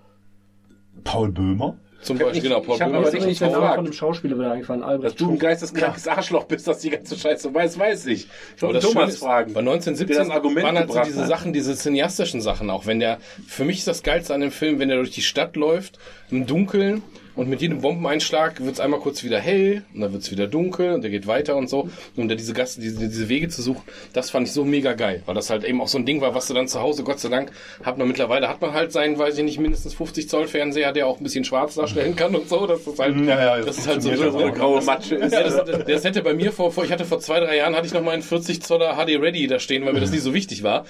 Paul 1.05 1.31
Böhmer? 1.33 1.77
Zum 2.03 2.17
Ich 2.17 2.23
Beispiel, 2.23 2.41
nicht- 2.41 2.49
genau, 2.49 2.61
Paul 2.61 2.77
ich 2.77 2.81
Böhmer 2.83 2.97
aber 2.99 3.13
ist 3.13 3.27
nicht 3.27 3.41
der 3.43 3.51
Name 3.51 3.75
von 3.75 3.85
dem 3.85 3.93
Schauspieler 3.93 4.39
wieder 4.39 4.53
eingefallen, 4.53 4.81
Dass 4.81 4.89
Albrecht 4.91 5.21
du 5.21 5.31
ein 5.33 5.39
geisteskrankes 5.39 6.09
Arschloch 6.09 6.45
bist, 6.45 6.67
das 6.67 6.79
die 6.79 6.89
ganze 6.89 7.15
Scheiße 7.19 7.53
weiß, 7.53 7.79
weiß 7.79 8.07
ich. 8.07 8.27
Ich 8.57 8.63
wollte 8.63 8.81
Thomas 8.81 9.11
ist, 9.15 9.19
fragen. 9.19 9.53
Bei 9.53 9.61
der 9.61 9.73
1917 9.73 10.17
das 10.29 10.31
Argument 10.35 10.65
waren 10.67 10.79
halt 10.79 10.91
so 10.91 11.01
diese 11.03 11.21
hat. 11.23 11.29
Sachen, 11.29 11.53
diese 11.53 11.75
cineastischen 11.77 12.41
Sachen 12.41 12.71
auch. 12.71 12.87
Wenn 12.87 13.01
der, 13.01 13.19
für 13.47 13.65
mich 13.65 13.79
ist 13.81 13.87
das 13.87 14.03
Geilste 14.03 14.33
an 14.33 14.41
dem 14.41 14.51
Film, 14.51 14.79
wenn 14.79 14.89
er 14.89 14.97
durch 14.97 15.11
die 15.11 15.21
Stadt 15.21 15.57
läuft, 15.57 15.99
im 16.31 16.47
Dunkeln 16.47 17.03
und 17.37 17.49
mit 17.49 17.61
jedem 17.61 17.81
Bombeneinschlag 17.81 18.61
wird 18.65 18.75
es 18.75 18.81
einmal 18.81 19.01
kurz 19.01 19.23
wieder 19.25 19.39
hell 19.39 19.83
und 19.95 20.01
dann 20.01 20.13
wird 20.13 20.23
es 20.23 20.31
wieder 20.31 20.47
dunkel 20.47 20.93
und 20.93 21.03
der 21.03 21.11
geht 21.11 21.27
weiter 21.27 21.57
und 21.57 21.69
so. 21.71 21.89
Und 22.17 22.29
da 22.29 22.35
diese 22.35 22.53
Gassen, 22.53 22.81
diese, 22.81 22.99
diese 23.09 23.29
Wege 23.29 23.49
zu 23.49 23.63
suchen, 23.63 23.83
das 24.13 24.31
fand 24.31 24.47
ich 24.49 24.53
so 24.53 24.65
mega 24.65 24.93
geil, 24.95 25.23
weil 25.27 25.35
das 25.35 25.51
halt 25.51 25.65
eben 25.65 25.81
auch 25.81 25.89
so 25.89 25.99
ein 25.99 26.07
Ding 26.07 26.21
war, 26.21 26.35
was 26.35 26.47
du 26.49 26.55
dann 26.55 26.69
zu 26.69 26.81
Hause, 26.81 27.03
Gott 27.05 27.21
sei 27.21 27.29
Dank, 27.29 27.53
hat 27.83 27.99
man 27.99 28.09
mittlerweile, 28.09 28.49
hat 28.49 28.61
man 28.61 28.73
halt 28.73 28.93
seinen, 28.93 29.19
weiß 29.19 29.39
ich 29.39 29.45
nicht, 29.45 29.59
mindestens 29.61 29.95
50 29.95 30.29
Zoll 30.29 30.47
Fernseher, 30.49 30.93
der 30.93 31.07
auch 31.07 31.19
ein 31.19 31.23
bisschen 31.25 31.45
schwarz 31.45 31.75
darstellen 31.75 32.17
kann 32.17 32.35
und 32.35 32.49
so. 32.49 32.67
Das 32.67 32.87
ist 32.87 32.99
halt, 32.99 33.17
Ja, 33.21 33.57
ja, 33.59 33.65
das 33.65 33.79
ist 33.79 33.87
halt 33.87 34.03
so, 34.03 34.15
so, 34.15 34.25
das 34.25 34.35
auch. 34.35 34.55
graue 34.55 34.83
Matsche 34.83 35.15
ist. 35.17 35.33
ja, 35.33 35.43
das, 35.43 35.65
das, 35.65 35.85
das 35.85 36.05
hätte 36.05 36.23
bei 36.23 36.35
mir 36.35 36.53
vor, 36.53 36.73
vor, 36.73 36.85
ich 36.85 36.93
hatte 36.93 37.05
vor 37.05 37.21
zwei, 37.21 37.41
drei 37.41 37.57
Jahren, 37.57 37.75
hatte 37.77 37.87
ich 37.87 37.93
noch 37.95 38.03
mal 38.03 38.13
einen 38.13 38.23
40 38.23 38.63
Zoller 38.63 38.95
HD 38.97 39.21
Ready 39.21 39.47
da 39.47 39.59
stehen, 39.59 39.85
weil 39.85 39.93
mir 39.93 40.01
das 40.01 40.11
nie 40.11 40.19
so 40.19 40.35
wichtig 40.35 40.63
war. 40.63 40.85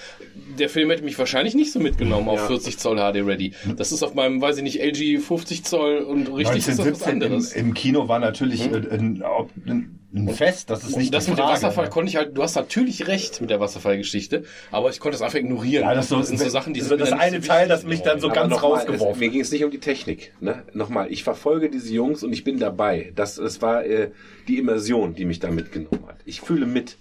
Der 0.59 0.69
Film 0.69 0.91
hätte 0.91 1.05
mich 1.05 1.19
wahrscheinlich 1.19 1.55
nicht 1.55 1.73
so 1.73 1.79
mitgenommen 1.81 2.29
auf 2.29 2.41
Ja. 2.41 2.47
40 2.47 2.79
Zoll 2.79 2.97
HD 2.97 3.27
Ready. 3.27 3.53
Das 3.77 3.93
ist 3.93 4.03
auf 4.03 4.15
meinem, 4.15 4.41
weiß 4.41 4.57
ich 4.59 4.63
nicht, 4.63 4.81
LG 4.83 5.19
50 5.21 5.65
Zoll 5.65 5.99
und 5.99 6.30
richtig 6.35 6.59
ist 6.69 6.69
das 6.69 6.79
was 6.79 6.87
1917 6.87 7.17
im, 7.17 7.23
anderes. 7.25 7.53
im 7.53 7.75
Kino 7.75 8.09
war 8.09 8.19
natürlich 8.19 8.71
äh, 8.71 8.77
ein, 8.77 9.23
ein, 9.67 9.99
ein 10.13 10.29
Fest, 10.31 10.71
das 10.71 10.83
ist 10.85 10.97
nicht 10.97 11.09
Und 11.09 11.15
das 11.15 11.25
die 11.27 11.31
mit 11.31 11.39
dem 11.39 11.43
Frage. 11.43 11.55
Wasserfall 11.57 11.89
konnte 11.91 12.11
ich 12.11 12.17
halt, 12.17 12.37
du 12.37 12.43
hast 12.43 12.57
natürlich 12.57 13.07
recht 13.07 13.41
mit 13.41 13.51
der 13.51 13.61
Wasserfallgeschichte, 13.61 14.45
aber 14.73 14.91
ich 14.91 14.99
konnte 15.01 15.17
es 15.17 15.23
einfach 15.23 15.39
ignorieren. 15.39 15.85
Ja, 15.85 15.95
das, 15.95 16.09
so, 16.09 16.21
sind 16.23 16.39
so 16.39 16.49
Sachen, 16.49 16.75
die 16.75 16.81
das, 16.81 16.89
sind 16.89 17.01
das 17.01 17.13
eine 17.13 17.37
nicht 17.39 17.49
Teil, 17.49 17.69
das 17.69 17.85
mich 17.85 18.03
dann 18.03 18.19
so 18.21 18.29
ganz 18.29 18.61
rausgeworfen 18.63 19.15
Es, 19.15 19.19
mir 19.21 19.29
ging 19.31 19.41
es 19.41 19.53
nicht 19.53 19.65
um 19.65 19.71
die 19.71 19.79
Technik. 19.79 20.33
Ne? 20.41 20.65
Nochmal, 20.75 21.13
ich 21.13 21.23
verfolge 21.23 21.71
diese 21.71 21.93
Jungs 21.95 22.23
und 22.25 22.33
ich 22.33 22.43
bin 22.45 22.59
dabei. 22.59 23.13
Das, 23.15 23.37
das 23.37 23.63
war 23.63 23.85
äh, 23.85 24.11
die 24.49 24.59
Immersion, 24.59 25.15
die 25.15 25.25
mich 25.25 25.39
da 25.39 25.51
mitgenommen 25.51 26.05
hat. 26.09 26.17
Ich 26.25 26.41
fühle 26.41 26.67
mit. 26.67 26.97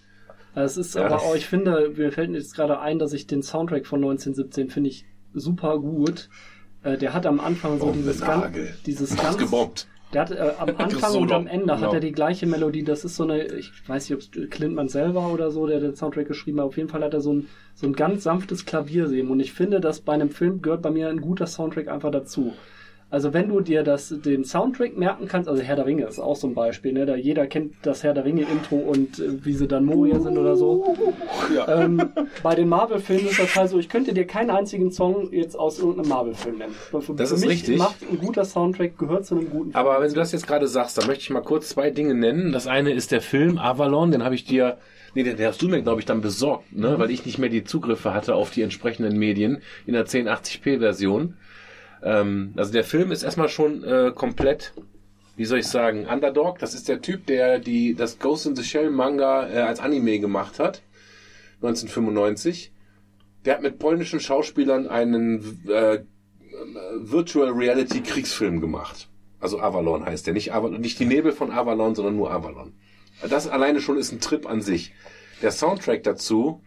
Es 0.55 0.77
ist 0.77 0.95
Ja, 0.95 1.01
aber 1.05 1.15
das- 1.15 1.23
auch, 1.23 1.35
ich 1.35 1.45
finde, 1.47 1.91
mir 1.95 2.11
fällt 2.11 2.31
jetzt 2.31 2.53
gerade 2.55 2.79
ein, 2.79 2.99
dass 2.99 3.13
ich 3.13 3.25
den 3.27 3.41
Soundtrack 3.43 3.87
von 3.87 3.99
1917 4.01 4.69
finde 4.69 4.89
ich 4.89 5.05
super 5.33 5.79
gut. 5.79 6.29
Äh, 6.83 6.97
der 6.97 7.13
hat 7.13 7.25
am 7.25 7.39
Anfang 7.39 7.79
so 7.79 7.91
dieses 7.91 8.21
ganz, 8.21 8.43
Nagel. 8.43 8.73
dieses 8.85 9.15
ganz, 9.15 9.29
Ausgebombt. 9.35 9.87
der 10.13 10.21
hat 10.21 10.31
äh, 10.31 10.51
am 10.57 10.69
Anfang 10.77 11.15
und 11.15 11.31
am 11.31 11.45
Ende 11.47 11.73
hat 11.73 11.79
Genau. 11.81 11.93
er 11.93 11.99
die 11.99 12.11
gleiche 12.11 12.45
Melodie. 12.47 12.83
Das 12.83 13.03
ist 13.05 13.15
so 13.15 13.23
eine, 13.23 13.43
ich 13.43 13.71
weiß 13.87 14.09
nicht, 14.09 14.15
ob 14.15 14.21
es 14.21 14.49
Clintman 14.49 14.87
selber 14.87 15.31
oder 15.33 15.51
so, 15.51 15.67
der 15.67 15.79
den 15.79 15.95
Soundtrack 15.95 16.27
geschrieben 16.27 16.59
hat. 16.59 16.67
Auf 16.67 16.77
jeden 16.77 16.89
Fall 16.89 17.03
hat 17.03 17.13
er 17.13 17.21
so 17.21 17.33
ein, 17.33 17.47
so 17.75 17.85
ein 17.87 17.93
ganz 17.93 18.23
sanftes 18.23 18.65
Klaviersehen. 18.65 19.29
Und 19.29 19.39
ich 19.39 19.51
finde, 19.53 19.79
dass 19.81 19.99
bei 20.01 20.13
einem 20.13 20.29
Film 20.29 20.61
gehört 20.61 20.81
bei 20.81 20.91
mir 20.91 21.09
ein 21.09 21.21
guter 21.21 21.47
Soundtrack 21.47 21.87
einfach 21.89 22.11
dazu. 22.11 22.53
Also 23.11 23.33
wenn 23.33 23.49
du 23.49 23.59
dir 23.59 23.81
das, 23.83 24.13
den 24.23 24.43
Soundtrack 24.45 24.95
merken 24.95 25.27
kannst, 25.27 25.49
also 25.49 25.63
Herr 25.63 25.75
der 25.75 25.87
Ringe 25.87 26.05
ist 26.05 26.19
auch 26.19 26.35
so 26.35 26.45
ein 26.47 26.53
Beispiel, 26.53 26.93
ne? 26.93 27.07
Da 27.07 27.15
jeder 27.15 27.47
kennt 27.47 27.73
das 27.81 28.03
Herr 28.03 28.13
der 28.13 28.23
Ringe 28.23 28.43
Intro 28.43 28.75
und 28.75 29.17
äh, 29.19 29.43
wie 29.43 29.53
sie 29.53 29.67
dann 29.67 29.85
Moria 29.85 30.19
sind 30.19 30.37
oder 30.37 30.55
so. 30.55 30.95
Ähm, 31.67 32.09
bei 32.43 32.53
den 32.53 32.69
Marvel-Filmen 32.69 33.27
ist 33.27 33.39
das 33.39 33.55
halt 33.55 33.69
so, 33.69 33.79
ich 33.79 33.89
könnte 33.89 34.13
dir 34.13 34.25
keinen 34.25 34.51
einzigen 34.51 34.91
Song 34.91 35.31
jetzt 35.33 35.57
aus 35.57 35.79
irgendeinem 35.79 36.09
Marvel-Film 36.09 36.57
nennen. 36.59 36.73
Für, 36.73 37.01
Das 37.15 37.29
für 37.29 37.35
ist 37.35 37.41
mich 37.41 37.49
richtig. 37.49 37.77
macht 37.79 37.95
ein 38.09 38.19
guter 38.19 38.45
Soundtrack, 38.45 38.97
gehört 38.97 39.25
zu 39.25 39.35
einem 39.35 39.49
guten 39.49 39.73
Aber 39.75 39.99
wenn 40.01 40.09
du 40.09 40.15
das 40.15 40.31
jetzt 40.31 40.45
gerade 40.45 40.67
sagst, 40.67 40.97
dann 40.97 41.07
möchte 41.07 41.23
ich 41.23 41.29
mal 41.31 41.41
kurz 41.41 41.69
zwei 41.69 41.89
Dinge 41.89 42.13
nennen. 42.13 42.51
Das 42.51 42.67
eine 42.67 42.93
ist 42.93 43.11
der 43.11 43.21
Film 43.21 43.57
Avalon, 43.57 44.11
den 44.11 44.23
habe 44.23 44.35
ich 44.35 44.45
dir, 44.45 44.77
nee, 45.15 45.23
den, 45.23 45.35
den 45.37 45.47
hast 45.47 45.61
du 45.61 45.67
mir, 45.67 45.81
glaube 45.81 45.99
ich, 45.99 46.05
dann 46.05 46.21
besorgt, 46.21 46.75
ne? 46.75 46.99
weil 46.99 47.09
ich 47.09 47.25
nicht 47.25 47.39
mehr 47.39 47.49
die 47.49 47.63
Zugriffe 47.63 48.13
hatte 48.13 48.35
auf 48.35 48.51
die 48.51 48.61
entsprechenden 48.61 49.17
Medien 49.17 49.61
in 49.87 49.93
der 49.93 50.05
1080p-Version. 50.05 51.33
Ähm, 52.03 52.53
also 52.55 52.71
der 52.71 52.83
Film 52.83 53.11
ist 53.11 53.23
erstmal 53.23 53.49
schon 53.49 53.83
äh, 53.83 54.11
komplett, 54.13 54.73
wie 55.35 55.45
soll 55.45 55.59
ich 55.59 55.67
sagen, 55.67 56.05
Underdog. 56.05 56.59
Das 56.59 56.73
ist 56.73 56.87
der 56.87 57.01
Typ, 57.01 57.25
der 57.25 57.59
die 57.59 57.95
das 57.95 58.19
Ghost 58.19 58.45
in 58.45 58.55
the 58.55 58.63
Shell 58.63 58.89
Manga 58.89 59.49
äh, 59.49 59.59
als 59.59 59.79
Anime 59.79 60.19
gemacht 60.19 60.59
hat, 60.59 60.81
1995. 61.57 62.71
Der 63.45 63.55
hat 63.55 63.61
mit 63.61 63.79
polnischen 63.79 64.19
Schauspielern 64.19 64.87
einen 64.87 65.63
äh, 65.67 65.99
Virtual 66.97 67.49
Reality 67.49 68.01
Kriegsfilm 68.01 68.59
gemacht. 68.59 69.07
Also 69.39 69.59
Avalon 69.59 70.05
heißt 70.05 70.27
der. 70.27 70.33
Nicht, 70.33 70.53
Avalon, 70.53 70.81
nicht 70.81 70.99
die 70.99 71.05
Nebel 71.05 71.31
von 71.31 71.51
Avalon, 71.51 71.95
sondern 71.95 72.15
nur 72.15 72.31
Avalon. 72.31 72.73
Das 73.29 73.47
alleine 73.47 73.81
schon 73.81 73.97
ist 73.97 74.11
ein 74.11 74.19
Trip 74.19 74.45
an 74.45 74.61
sich. 74.61 74.93
Der 75.41 75.51
Soundtrack 75.51 76.03
dazu 76.03 76.61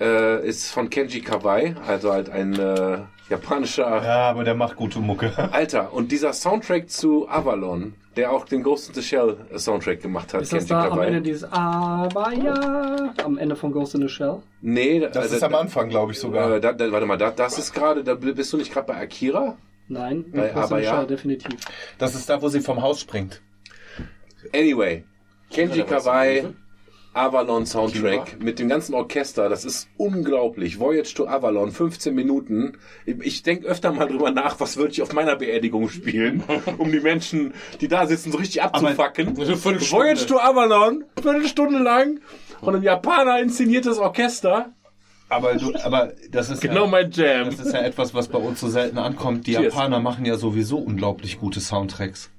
äh, 0.00 0.46
ist 0.46 0.70
von 0.72 0.90
Kenji 0.90 1.20
Kawai, 1.20 1.74
also 1.86 2.12
halt 2.12 2.30
ein 2.30 2.58
äh, 2.58 2.98
japanischer 3.28 4.02
Ja, 4.02 4.30
aber 4.30 4.44
der 4.44 4.54
macht 4.54 4.76
gute 4.76 4.98
Mucke. 4.98 5.32
Alter. 5.52 5.92
Und 5.92 6.10
dieser 6.12 6.32
Soundtrack 6.32 6.90
zu 6.90 7.28
Avalon, 7.28 7.94
der 8.16 8.32
auch 8.32 8.44
den 8.44 8.62
Ghost 8.62 8.88
in 8.88 8.94
the 8.94 9.02
Shell 9.02 9.36
Soundtrack 9.56 10.02
gemacht 10.02 10.34
hat, 10.34 10.42
Ist 10.42 10.52
das 10.52 10.66
Kenji 10.66 10.68
da 10.70 10.82
am 10.84 10.90
Kawai. 10.90 11.06
Ende 11.06 11.22
dieses 11.22 11.50
Aber 11.52 12.32
ja 12.32 13.14
am 13.24 13.38
Ende 13.38 13.56
von 13.56 13.72
Ghost 13.72 13.94
in 13.94 14.02
the 14.02 14.08
Shell? 14.08 14.42
nee, 14.60 15.00
Das 15.00 15.32
äh, 15.32 15.36
ist 15.36 15.42
am 15.42 15.54
Anfang, 15.54 15.88
glaube 15.88 16.12
ich, 16.12 16.18
sogar. 16.18 16.56
Äh, 16.56 16.60
da, 16.60 16.72
da, 16.72 16.90
warte 16.92 17.06
mal, 17.06 17.16
da, 17.18 17.30
das 17.30 17.58
ist 17.58 17.72
gerade, 17.72 18.02
da 18.04 18.14
bist 18.14 18.52
du 18.52 18.56
nicht 18.56 18.72
gerade 18.72 18.86
bei 18.86 18.96
Akira? 18.96 19.56
Nein, 19.88 20.24
Bei 20.32 20.48
Ghost 20.48 20.54
in 20.54 20.58
Aber 20.62 20.78
the 20.78 20.84
ja. 20.84 20.96
Shell 20.96 21.06
definitiv. 21.06 21.54
Das 21.98 22.14
ist 22.14 22.28
da, 22.28 22.40
wo 22.42 22.48
sie 22.48 22.60
vom 22.60 22.80
Haus 22.82 23.00
springt. 23.00 23.40
Anyway, 24.54 25.04
Kenji 25.50 25.80
da 25.80 25.84
Kawai? 25.84 26.46
Avalon 27.14 27.66
Soundtrack 27.66 28.42
mit 28.42 28.58
dem 28.58 28.68
ganzen 28.68 28.94
Orchester, 28.94 29.50
das 29.50 29.66
ist 29.66 29.88
unglaublich. 29.98 30.78
Voyage 30.78 31.14
to 31.14 31.26
Avalon, 31.26 31.70
15 31.70 32.14
Minuten. 32.14 32.78
Ich 33.04 33.42
denke 33.42 33.66
öfter 33.66 33.92
mal 33.92 34.06
drüber 34.06 34.30
nach, 34.30 34.60
was 34.60 34.78
würde 34.78 34.92
ich 34.92 35.02
auf 35.02 35.12
meiner 35.12 35.36
Beerdigung 35.36 35.90
spielen, 35.90 36.42
um 36.78 36.90
die 36.90 37.00
Menschen, 37.00 37.52
die 37.80 37.88
da 37.88 38.06
sitzen, 38.06 38.32
so 38.32 38.38
richtig 38.38 38.62
abzufacken. 38.62 39.36
Voyage 39.36 40.26
to 40.26 40.38
Avalon, 40.38 41.04
Viertelstunde 41.20 41.80
lang 41.80 42.20
und 42.62 42.76
ein 42.76 42.82
Japaner 42.82 43.40
inszeniertes 43.40 43.98
Orchester. 43.98 44.72
Aber, 45.28 45.54
du, 45.54 45.74
aber 45.82 46.12
das 46.30 46.50
ist 46.50 46.60
Genau 46.60 46.84
ja, 46.84 46.90
mein 46.90 47.10
Jam. 47.10 47.46
das 47.46 47.58
ist 47.58 47.72
ja 47.72 47.80
etwas, 47.80 48.14
was 48.14 48.28
bei 48.28 48.38
uns 48.38 48.60
so 48.60 48.68
selten 48.68 48.98
ankommt. 48.98 49.46
Die 49.46 49.52
Cheers. 49.52 49.74
Japaner 49.74 50.00
machen 50.00 50.24
ja 50.24 50.36
sowieso 50.36 50.78
unglaublich 50.78 51.38
gute 51.38 51.60
Soundtracks. 51.60 52.30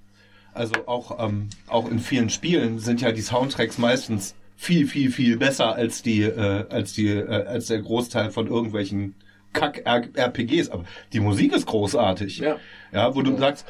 Also 0.54 0.74
auch, 0.86 1.18
ähm, 1.20 1.50
auch 1.68 1.90
in 1.90 1.98
vielen 1.98 2.30
Spielen 2.30 2.78
sind 2.78 3.02
ja 3.02 3.12
die 3.12 3.22
Soundtracks 3.22 3.80
meistens 3.80 4.36
viel, 4.56 4.88
viel, 4.88 5.12
viel 5.12 5.38
besser 5.38 5.76
als 5.76 6.02
die, 6.02 6.24
äh, 6.24 6.66
als 6.70 6.94
die, 6.94 7.10
äh, 7.10 7.46
als 7.46 7.68
der 7.68 7.82
Großteil 7.82 8.32
von 8.32 8.48
irgendwelchen 8.48 9.16
Kack-RPGs. 9.54 10.70
Aber 10.70 10.84
die 11.14 11.20
Musik 11.20 11.54
ist 11.54 11.66
großartig. 11.66 12.40
Ja. 12.40 12.58
Ja, 12.92 13.16
wo 13.16 13.22
du 13.22 13.38
sagst, 13.38 13.66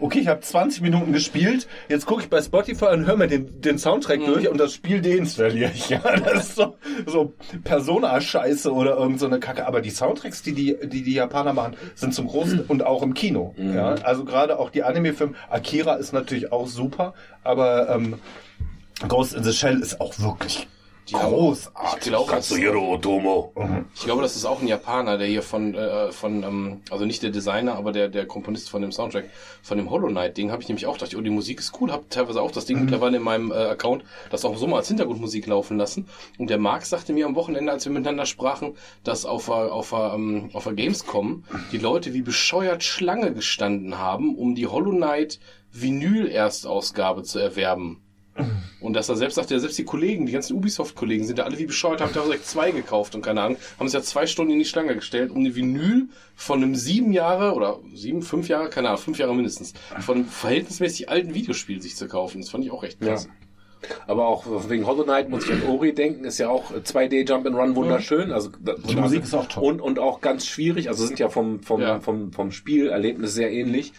okay, 0.00 0.20
ich 0.20 0.28
habe 0.28 0.40
20 0.40 0.82
Minuten 0.82 1.12
gespielt, 1.12 1.66
jetzt 1.88 2.06
gucke 2.06 2.22
ich 2.22 2.30
bei 2.30 2.40
Spotify 2.40 2.86
und 2.86 3.06
höre 3.06 3.16
mir 3.16 3.26
den, 3.26 3.60
den 3.60 3.78
Soundtrack 3.78 4.24
durch 4.24 4.48
und 4.48 4.58
das 4.58 4.74
Spiel 4.74 5.00
deinstalliere 5.00 5.70
ich. 5.74 5.88
Ja, 5.98 6.00
das 6.16 6.50
ist 6.50 6.56
so, 6.56 6.76
so 7.06 7.34
Persona-Scheiße 7.64 8.72
oder 8.72 8.96
irgend 8.96 9.18
so 9.18 9.26
eine 9.26 9.40
Kacke. 9.40 9.66
Aber 9.66 9.80
die 9.80 9.90
Soundtracks, 9.90 10.42
die 10.42 10.52
die, 10.52 10.76
die, 10.82 11.02
die 11.02 11.14
Japaner 11.14 11.52
machen, 11.52 11.76
sind 11.94 12.14
zum 12.14 12.26
Großen 12.26 12.60
und 12.60 12.84
auch 12.84 13.02
im 13.02 13.14
Kino. 13.14 13.54
Ja, 13.56 13.94
also 13.94 14.24
gerade 14.24 14.58
auch 14.58 14.70
die 14.70 14.82
Anime-Filme. 14.82 15.34
Akira 15.48 15.94
ist 15.94 16.12
natürlich 16.12 16.52
auch 16.52 16.66
super, 16.66 17.14
aber 17.42 17.88
ähm, 17.88 18.18
Ghost 19.06 19.34
in 19.34 19.44
the 19.44 19.52
Shell 19.52 19.80
ist 19.80 20.00
auch 20.00 20.18
wirklich 20.18 20.66
Die 21.06 21.14
haben- 21.16 21.32
Großartig. 21.32 21.98
Ich 22.00 22.08
glaube, 22.10 22.32
das, 22.32 22.48
Katsuhiro 22.50 22.92
Otomo. 22.94 23.52
ich 23.94 24.02
glaube, 24.04 24.20
das 24.20 24.36
ist 24.36 24.44
auch 24.44 24.60
ein 24.60 24.66
Japaner, 24.68 25.16
der 25.16 25.26
hier 25.26 25.42
von, 25.42 25.74
äh, 25.74 26.10
von 26.12 26.42
ähm, 26.42 26.80
also 26.90 27.06
nicht 27.06 27.22
der 27.22 27.30
Designer, 27.30 27.76
aber 27.76 27.92
der, 27.92 28.08
der 28.08 28.26
Komponist 28.26 28.68
von 28.68 28.82
dem 28.82 28.92
Soundtrack, 28.92 29.30
von 29.62 29.78
dem 29.78 29.88
Hollow 29.88 30.08
Knight 30.08 30.36
Ding, 30.36 30.50
habe 30.50 30.60
ich 30.62 30.68
nämlich 30.68 30.84
auch 30.86 30.94
gedacht, 30.98 31.14
oh, 31.16 31.20
die 31.22 31.30
Musik 31.30 31.60
ist 31.60 31.72
cool, 31.80 31.90
habe 31.92 32.04
teilweise 32.10 32.42
auch 32.42 32.50
das 32.50 32.66
Ding 32.66 32.80
mittlerweile 32.80 33.16
in 33.16 33.22
meinem 33.22 33.52
äh, 33.52 33.54
Account, 33.54 34.04
das 34.30 34.44
auch 34.44 34.56
so 34.58 34.66
mal 34.66 34.78
als 34.78 34.88
Hintergrundmusik 34.88 35.46
laufen 35.46 35.78
lassen. 35.78 36.08
Und 36.36 36.50
der 36.50 36.58
Marc 36.58 36.84
sagte 36.84 37.14
mir 37.14 37.24
am 37.24 37.36
Wochenende, 37.36 37.72
als 37.72 37.86
wir 37.86 37.92
miteinander 37.92 38.26
sprachen, 38.26 38.74
dass 39.04 39.24
auf 39.24 39.46
der, 39.46 39.72
auf 39.72 39.92
ähm, 39.94 40.50
auf 40.52 40.64
der 40.64 40.74
Gamescom 40.74 41.44
die 41.72 41.78
Leute 41.78 42.12
wie 42.12 42.22
bescheuert 42.22 42.82
Schlange 42.84 43.32
gestanden 43.32 43.96
haben, 43.96 44.36
um 44.36 44.54
die 44.54 44.66
Hollow 44.66 44.90
Knight 44.90 45.38
Vinyl-Erstausgabe 45.72 47.22
zu 47.22 47.38
erwerben. 47.38 48.02
Und 48.80 48.94
dass 48.94 49.08
er 49.08 49.16
selbst 49.16 49.34
sagt, 49.34 49.50
ja, 49.50 49.58
selbst 49.58 49.76
die 49.78 49.84
Kollegen, 49.84 50.26
die 50.26 50.32
ganzen 50.32 50.56
Ubisoft-Kollegen 50.56 51.26
sind 51.26 51.38
da 51.38 51.42
alle 51.44 51.58
wie 51.58 51.66
bescheuert, 51.66 52.00
haben 52.00 52.12
da 52.14 52.22
direkt 52.22 52.46
zwei 52.46 52.70
gekauft 52.70 53.14
und 53.14 53.22
keine 53.22 53.42
Ahnung, 53.42 53.58
haben 53.78 53.88
sich 53.88 53.94
ja 53.94 54.02
zwei 54.02 54.26
Stunden 54.26 54.52
in 54.52 54.58
die 54.60 54.64
Schlange 54.64 54.94
gestellt, 54.94 55.30
um 55.32 55.42
die 55.44 55.54
Vinyl 55.56 56.08
von 56.36 56.62
einem 56.62 56.74
sieben 56.76 57.12
Jahre 57.12 57.54
oder 57.54 57.80
sieben, 57.94 58.22
fünf 58.22 58.48
Jahre, 58.48 58.70
keine 58.70 58.88
Ahnung, 58.88 59.00
fünf 59.00 59.18
Jahre 59.18 59.34
mindestens, 59.34 59.74
von 60.00 60.16
einem 60.18 60.26
verhältnismäßig 60.26 61.08
alten 61.08 61.34
Videospiel 61.34 61.82
sich 61.82 61.96
zu 61.96 62.06
kaufen. 62.06 62.40
Das 62.40 62.50
fand 62.50 62.64
ich 62.64 62.70
auch 62.70 62.84
echt 62.84 63.00
krass. 63.00 63.28
Aber 64.08 64.26
auch 64.26 64.44
wegen 64.68 64.86
Hollow 64.86 65.04
Knight 65.04 65.28
muss 65.28 65.44
ich 65.44 65.52
an 65.52 65.62
Ori 65.68 65.94
denken, 65.94 66.24
ist 66.24 66.38
ja 66.38 66.48
auch 66.48 66.72
2D 66.72 67.28
Jump 67.28 67.46
and 67.46 67.56
Run 67.56 67.76
wunderschön. 67.76 68.32
Also 68.32 68.50
die 68.88 68.96
Musik 68.96 69.22
ist 69.22 69.34
auch 69.34 69.46
toll. 69.46 69.64
Und, 69.64 69.80
und 69.80 69.98
auch 70.00 70.20
ganz 70.20 70.46
schwierig. 70.46 70.88
Also 70.88 71.06
sind 71.06 71.18
ja 71.20 71.28
vom, 71.28 71.62
vom, 71.62 71.80
Ja. 71.80 72.00
vom, 72.00 72.32
vom 72.32 72.50
Spielerlebnis 72.50 73.34
sehr 73.34 73.52
ähnlich 73.52 73.92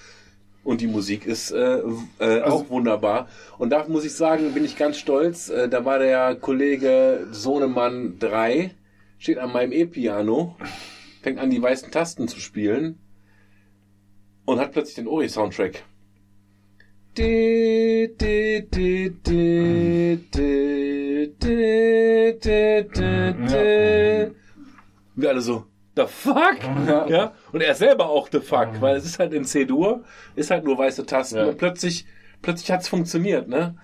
und 0.69 0.81
die 0.81 0.87
Musik 0.87 1.25
ist 1.25 1.49
äh, 1.49 1.79
äh, 1.79 1.83
also, 2.19 2.57
auch 2.57 2.69
wunderbar. 2.69 3.27
Und 3.57 3.71
da 3.71 3.87
muss 3.87 4.05
ich 4.05 4.13
sagen, 4.13 4.53
bin 4.53 4.63
ich 4.63 4.77
ganz 4.77 4.99
stolz. 4.99 5.49
Äh, 5.49 5.67
da 5.67 5.83
war 5.83 5.97
der 5.97 6.35
Kollege 6.35 7.25
Sohnemann 7.31 8.19
3, 8.19 8.69
steht 9.17 9.39
an 9.39 9.51
meinem 9.51 9.71
E-Piano, 9.71 10.55
fängt 11.23 11.39
an, 11.39 11.49
die 11.49 11.59
weißen 11.59 11.89
Tasten 11.89 12.27
zu 12.27 12.39
spielen 12.39 12.99
und 14.45 14.59
hat 14.59 14.73
plötzlich 14.73 14.93
den 14.93 15.07
Ori-Soundtrack. 15.07 15.83
Wir 25.15 25.29
alle 25.29 25.41
so, 25.41 25.65
the 25.99 26.05
fuck? 26.07 26.57
Ja. 27.09 27.33
Und 27.51 27.61
er 27.61 27.75
selber 27.75 28.09
auch 28.09 28.29
the 28.31 28.39
fuck, 28.39 28.69
weil 28.81 28.95
es 28.95 29.05
ist 29.05 29.19
halt 29.19 29.33
in 29.33 29.45
C-Dur, 29.45 30.03
ist 30.35 30.51
halt 30.51 30.63
nur 30.63 30.77
weiße 30.77 31.05
Tasten 31.05 31.37
Ja. 31.37 31.45
und 31.45 31.57
plötzlich, 31.57 32.05
plötzlich 32.41 32.71
hat's 32.71 32.87
funktioniert, 32.87 33.47
ne? 33.47 33.75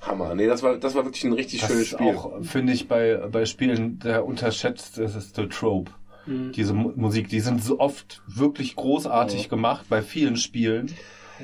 Hammer. 0.00 0.34
Nee, 0.34 0.46
das 0.46 0.62
war, 0.62 0.76
das 0.76 0.94
war 0.94 1.04
wirklich 1.04 1.24
ein 1.24 1.32
richtig 1.32 1.60
Das 1.60 1.70
schönes 1.70 1.82
ist 1.84 1.90
Spiel. 1.92 2.08
auch, 2.14 2.32
finde 2.42 2.72
ich, 2.74 2.88
bei, 2.88 3.16
bei 3.32 3.46
Spielen 3.46 3.98
der 4.00 4.24
unterschätzteste 4.26 5.48
Trope. 5.48 5.92
Diese 6.26 6.72
Mu 6.72 6.90
Musik, 6.96 7.28
die 7.28 7.40
sind 7.40 7.62
so 7.62 7.80
oft 7.80 8.22
wirklich 8.26 8.76
großartig 8.76 9.50
gemacht 9.50 9.84
bei 9.90 10.00
vielen 10.00 10.36
Spielen. 10.36 10.90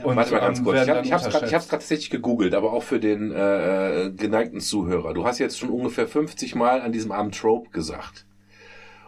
Und, 0.04 0.16
Warte 0.16 0.32
mal 0.32 0.40
ganz 0.40 0.58
ähm, 0.60 0.64
kurz. 0.64 0.82
Ich, 0.82 0.88
hab, 0.88 1.04
ich 1.04 1.12
hab's 1.12 1.22
grad- 1.24 1.30
ich 1.32 1.34
unterschätzt. 1.34 1.54
hab's 1.54 1.68
gerade 1.68 1.80
tatsächlich 1.82 2.08
gegoogelt, 2.10 2.54
aber 2.54 2.72
auch 2.72 2.82
für 2.82 2.98
den 3.00 3.30
äh, 3.30 4.06
äh, 4.06 4.10
geneigten 4.10 4.60
Zuhörer. 4.60 5.12
Du 5.12 5.26
hast 5.26 5.38
jetzt 5.38 5.58
schon 5.58 5.68
ungefähr 5.68 6.06
50 6.06 6.54
Mal 6.54 6.80
an 6.80 6.92
diesem 6.92 7.12
Abend 7.12 7.36
Trope 7.36 7.68
gesagt. 7.70 8.24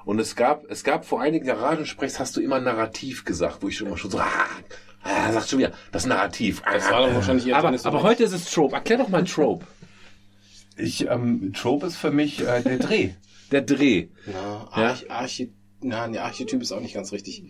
Und 0.05 0.19
es 0.19 0.37
gab, 0.37 0.70
es 0.70 0.85
gab 0.85 1.05
vor 1.05 1.20
einigen 1.20 1.47
Garagensprechs 1.47 2.19
hast 2.19 2.37
du 2.37 2.41
immer 2.41 2.61
Narrativ 2.61 3.24
gesagt, 3.24 3.62
wo 3.62 3.69
ich 3.69 3.77
schon 3.77 3.87
immer 3.87 3.99
schon 3.99 4.11
so, 4.11 4.19
ah, 4.19 4.31
ah 5.03 5.33
sagt 5.33 5.49
schon 5.49 5.59
wieder, 5.59 5.73
das 5.93 6.07
Narrativ. 6.07 6.62
Ah. 6.65 6.74
Das 6.74 6.91
war 6.91 7.03
dann 7.03 7.15
wahrscheinlich 7.15 7.47
eher 7.47 7.57
aber, 7.57 7.74
aber 7.83 8.03
heute 8.03 8.24
ist 8.24 8.33
es 8.33 8.51
Trope. 8.51 8.74
Erklär 8.74 8.99
doch 8.99 9.09
mal 9.09 9.24
Trope. 9.24 9.66
Ich, 10.77 11.07
ähm, 11.09 11.53
Trope 11.53 11.87
ist 11.87 11.97
für 11.97 12.11
mich 12.11 12.41
äh, 12.41 12.62
der 12.62 12.79
Dreh. 12.79 13.11
Der 13.51 13.62
Dreh. 13.62 14.09
Ja, 14.27 14.69
Ja? 14.77 14.89
Arch, 14.89 15.11
Archi, 15.11 15.53
na, 15.81 16.07
nee, 16.07 16.19
Archetyp 16.19 16.62
ist 16.62 16.73
auch 16.73 16.81
nicht 16.81 16.95
ganz 16.95 17.12
richtig. 17.12 17.45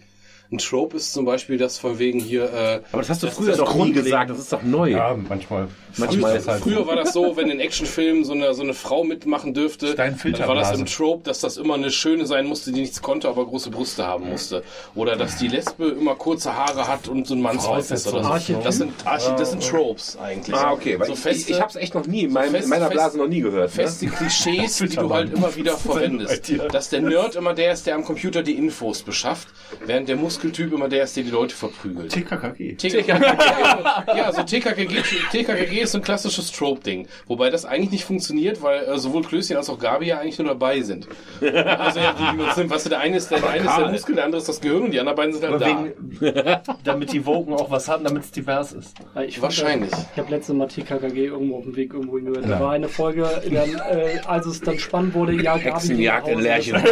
Ein 0.53 0.59
Trope 0.59 0.99
ist 0.99 1.15
zum 1.15 1.25
Beispiel 1.25 1.57
das 1.57 1.79
von 1.79 1.99
wegen 1.99 2.21
hier. 2.21 2.45
Äh, 2.45 2.81
Aber 2.93 3.01
das 3.01 3.09
hast 3.09 3.23
du 3.23 3.27
Das 3.27 3.37
früher 3.37 3.57
doch 3.57 3.75
nie 3.75 3.93
gesagt. 3.93 4.29
Das 4.31 4.39
ist 4.39 4.53
doch 4.53 4.63
neu. 4.63 4.91
Ja, 4.91 5.17
manchmal. 5.29 5.69
Manchmal 5.97 6.37
ist 6.37 6.49
halt 6.49 6.63
Früher 6.63 6.79
so. 6.79 6.87
war 6.87 6.97
das 6.97 7.13
so, 7.13 7.37
wenn 7.37 7.51
in 7.51 7.61
Actionfilmen 7.61 8.25
so 8.25 8.33
eine, 8.33 8.55
so 8.55 8.63
eine 8.63 8.75
Frau 8.75 9.05
mitmachen 9.05 9.55
dürfte, 9.55 9.95
Dein 9.95 10.19
dann 10.19 10.49
war 10.49 10.55
das 10.55 10.79
im. 10.79 10.87
Trope, 10.87 11.25
dass 11.25 11.41
das 11.41 11.57
immer 11.57 11.75
eine 11.75 11.91
Schöne 11.91 12.27
sein 12.27 12.47
musste, 12.47 12.73
die 12.73 12.81
nichts 12.81 13.01
konnte, 13.03 13.29
aber 13.29 13.47
große 13.47 13.71
Brüste 13.71 14.07
haben 14.07 14.29
musste. 14.29 14.63
Oder 14.95 15.17
dass 15.17 15.37
die 15.37 15.49
Lesbe 15.49 15.89
immer 15.89 16.15
kurze 16.15 16.55
Haare 16.55 16.87
hat 16.89 17.09
und 17.09 17.27
so 17.27 17.35
ein 17.35 17.41
Mannsweib 17.41 17.91
ist 17.91 18.07
oder 18.09 18.23
so. 18.23 18.59
Das 18.63 18.77
sind, 18.77 18.93
Arche 19.07 19.35
das 19.39 19.51
sind 19.51 19.67
Tropes 19.67 20.19
eigentlich. 20.19 20.55
Ah, 20.57 20.73
okay. 20.73 20.99
Weil 20.99 21.07
So 21.07 21.13
ich, 21.15 21.19
feste, 21.19 21.51
ich, 21.51 21.57
ich 21.57 21.63
hab's 21.63 21.77
echt 21.77 21.95
noch 21.95 22.07
nie 22.07 22.25
in, 22.25 22.33
meinem, 22.33 22.55
in 22.55 22.69
meiner 22.69 22.89
Blase 22.91 23.17
noch 23.19 23.29
nie 23.29 23.41
gehört. 23.41 23.71
Ne? 23.77 23.83
feste 23.83 24.07
Klischees, 24.07 24.79
die 24.79 24.89
du 24.97 25.13
halt 25.13 25.33
immer 25.33 25.55
wieder 25.57 25.77
verwendest. 25.77 26.53
Dass 26.73 26.89
der 26.91 27.01
Nerd 27.03 27.37
immer 27.37 27.55
der 27.55 27.73
ist, 27.73 27.87
der 27.87 27.95
am 27.95 28.05
Computer 28.05 28.43
die 28.43 28.55
Infos 28.55 29.03
beschafft, 29.03 29.49
während 29.87 30.09
der 30.09 30.17
Muskeltyp 30.43 30.73
immer 30.73 30.89
der 30.89 31.05
ist, 31.05 31.17
der 31.17 31.23
die 31.23 31.31
Leute 31.31 31.55
verprügelt. 31.55 32.11
TKKG. 32.13 32.75
TKKG, 32.75 33.23
ja, 34.17 34.33
so 34.33 34.43
TKKG, 34.43 35.03
TKKG 35.31 35.83
ist 35.83 35.93
so 35.93 35.99
ein 35.99 36.03
klassisches 36.03 36.51
Trope-Ding. 36.51 37.07
Wobei 37.29 37.51
das 37.51 37.65
eigentlich 37.65 37.93
nicht 37.93 38.05
funktioniert, 38.05 38.61
weil 38.61 38.85
äh, 38.85 38.99
sowohl 38.99 39.23
Klößchen 39.23 39.57
als 39.57 39.71
auch 39.71 39.79
Gabi 39.79 40.07
ja 40.07 40.19
eigentlich 40.19 40.39
nur 40.39 40.49
dabei 40.49 40.81
sind. 40.81 41.07
Also 41.41 42.01
ja, 42.01 42.13
die, 42.13 42.39
die 42.39 42.55
sind, 42.55 42.71
weißt 42.71 42.87
du, 42.87 42.91
der 42.91 43.01
eine 43.01 43.17
ist 43.17 43.31
der, 43.31 43.41
der, 43.41 43.51
eine 43.51 43.65
ist 43.65 43.79
der 43.79 43.89
Muskel, 43.91 44.15
der 44.17 44.25
andere 44.25 44.41
ist 44.41 44.49
das 44.49 44.61
Gehirn 44.61 44.83
und 44.83 44.91
die 44.91 44.99
anderen 44.99 45.17
beiden 45.17 45.33
sind 45.33 45.45
halt 45.45 45.55
Aber 45.55 45.65
da. 45.65 45.85
wegen, 46.21 46.77
damit 46.85 47.13
die 47.13 47.25
Woken 47.25 47.55
auch 47.55 47.71
was 47.71 47.89
haben, 47.89 48.05
damit 48.05 48.25
es 48.25 48.31
divers 48.33 48.73
ist. 48.73 48.97
Ich 49.27 49.41
Wahrscheinlich. 49.41 49.91
Fand, 49.91 50.07
ich 50.13 50.19
habe 50.19 50.31
letztes 50.31 50.55
Mal 50.57 50.67
TKKG 50.67 51.27
irgendwo 51.27 51.59
auf 51.59 51.65
dem 51.65 51.77
Weg 51.77 51.93
irgendwo 51.93 52.17
hingehört. 52.17 52.49
Da 52.49 52.61
war 52.61 52.73
eine 52.73 52.89
Folge, 52.89 53.29
dann, 53.45 53.75
äh, 53.91 54.19
als 54.27 54.47
es 54.47 54.61
dann 54.61 54.79
spannend 54.79 55.15
wurde, 55.15 55.35
ja, 55.35 55.55
Gabi 55.55 55.61
Hexenjagd 55.61 56.29
in. 56.29 56.41
Lärchen. 56.41 56.83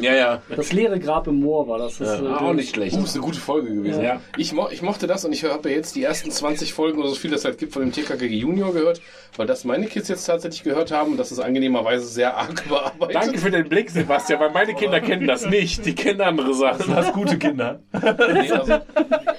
ja, 0.00 0.14
ja. 0.14 0.42
Das 0.54 0.72
leere 0.72 1.00
Grab 1.00 1.26
im 1.26 1.40
Moor 1.40 1.66
war 1.68 1.78
das. 1.78 1.98
das 1.98 2.11
äh, 2.20 2.26
Ah, 2.26 2.38
auch 2.38 2.52
nicht 2.52 2.74
schlecht. 2.74 2.96
Uh, 2.96 3.04
ist 3.04 3.14
eine 3.14 3.22
gute 3.24 3.38
Folge 3.40 3.74
gewesen. 3.74 4.02
Ja. 4.02 4.20
Ich, 4.36 4.52
mo 4.52 4.68
ich 4.70 4.82
mochte 4.82 5.06
das 5.06 5.24
und 5.24 5.32
ich 5.32 5.44
habe 5.44 5.70
ja 5.70 5.76
jetzt 5.76 5.94
die 5.94 6.02
ersten 6.02 6.30
20 6.30 6.72
Folgen 6.72 6.98
oder 7.00 7.08
so 7.08 7.14
viel 7.14 7.30
das 7.30 7.44
halt 7.44 7.58
gibt 7.58 7.72
von 7.72 7.82
dem 7.82 7.92
TKKG 7.92 8.34
Junior 8.34 8.72
gehört, 8.72 9.00
weil 9.36 9.46
das 9.46 9.64
meine 9.64 9.86
Kids 9.86 10.08
jetzt 10.08 10.24
tatsächlich 10.24 10.62
gehört 10.62 10.90
haben 10.90 11.12
und 11.12 11.16
das 11.18 11.32
ist 11.32 11.38
angenehmerweise 11.38 12.06
sehr 12.06 12.36
arg 12.36 12.64
bearbeitet. 12.68 13.14
Danke 13.16 13.38
für 13.38 13.50
den 13.50 13.68
Blick, 13.68 13.90
Sebastian, 13.90 14.40
weil 14.40 14.50
meine 14.50 14.74
Kinder 14.74 15.00
kennen 15.00 15.26
das 15.26 15.46
nicht. 15.46 15.84
Die 15.86 15.94
kennen 15.94 16.20
andere 16.20 16.54
Sachen. 16.54 16.86
Du 16.86 16.94
hast 16.94 17.12
gute 17.12 17.38
Kinder. 17.38 17.80
Nee, 17.92 18.50
also, 18.50 18.72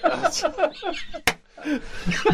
also, 0.04 0.48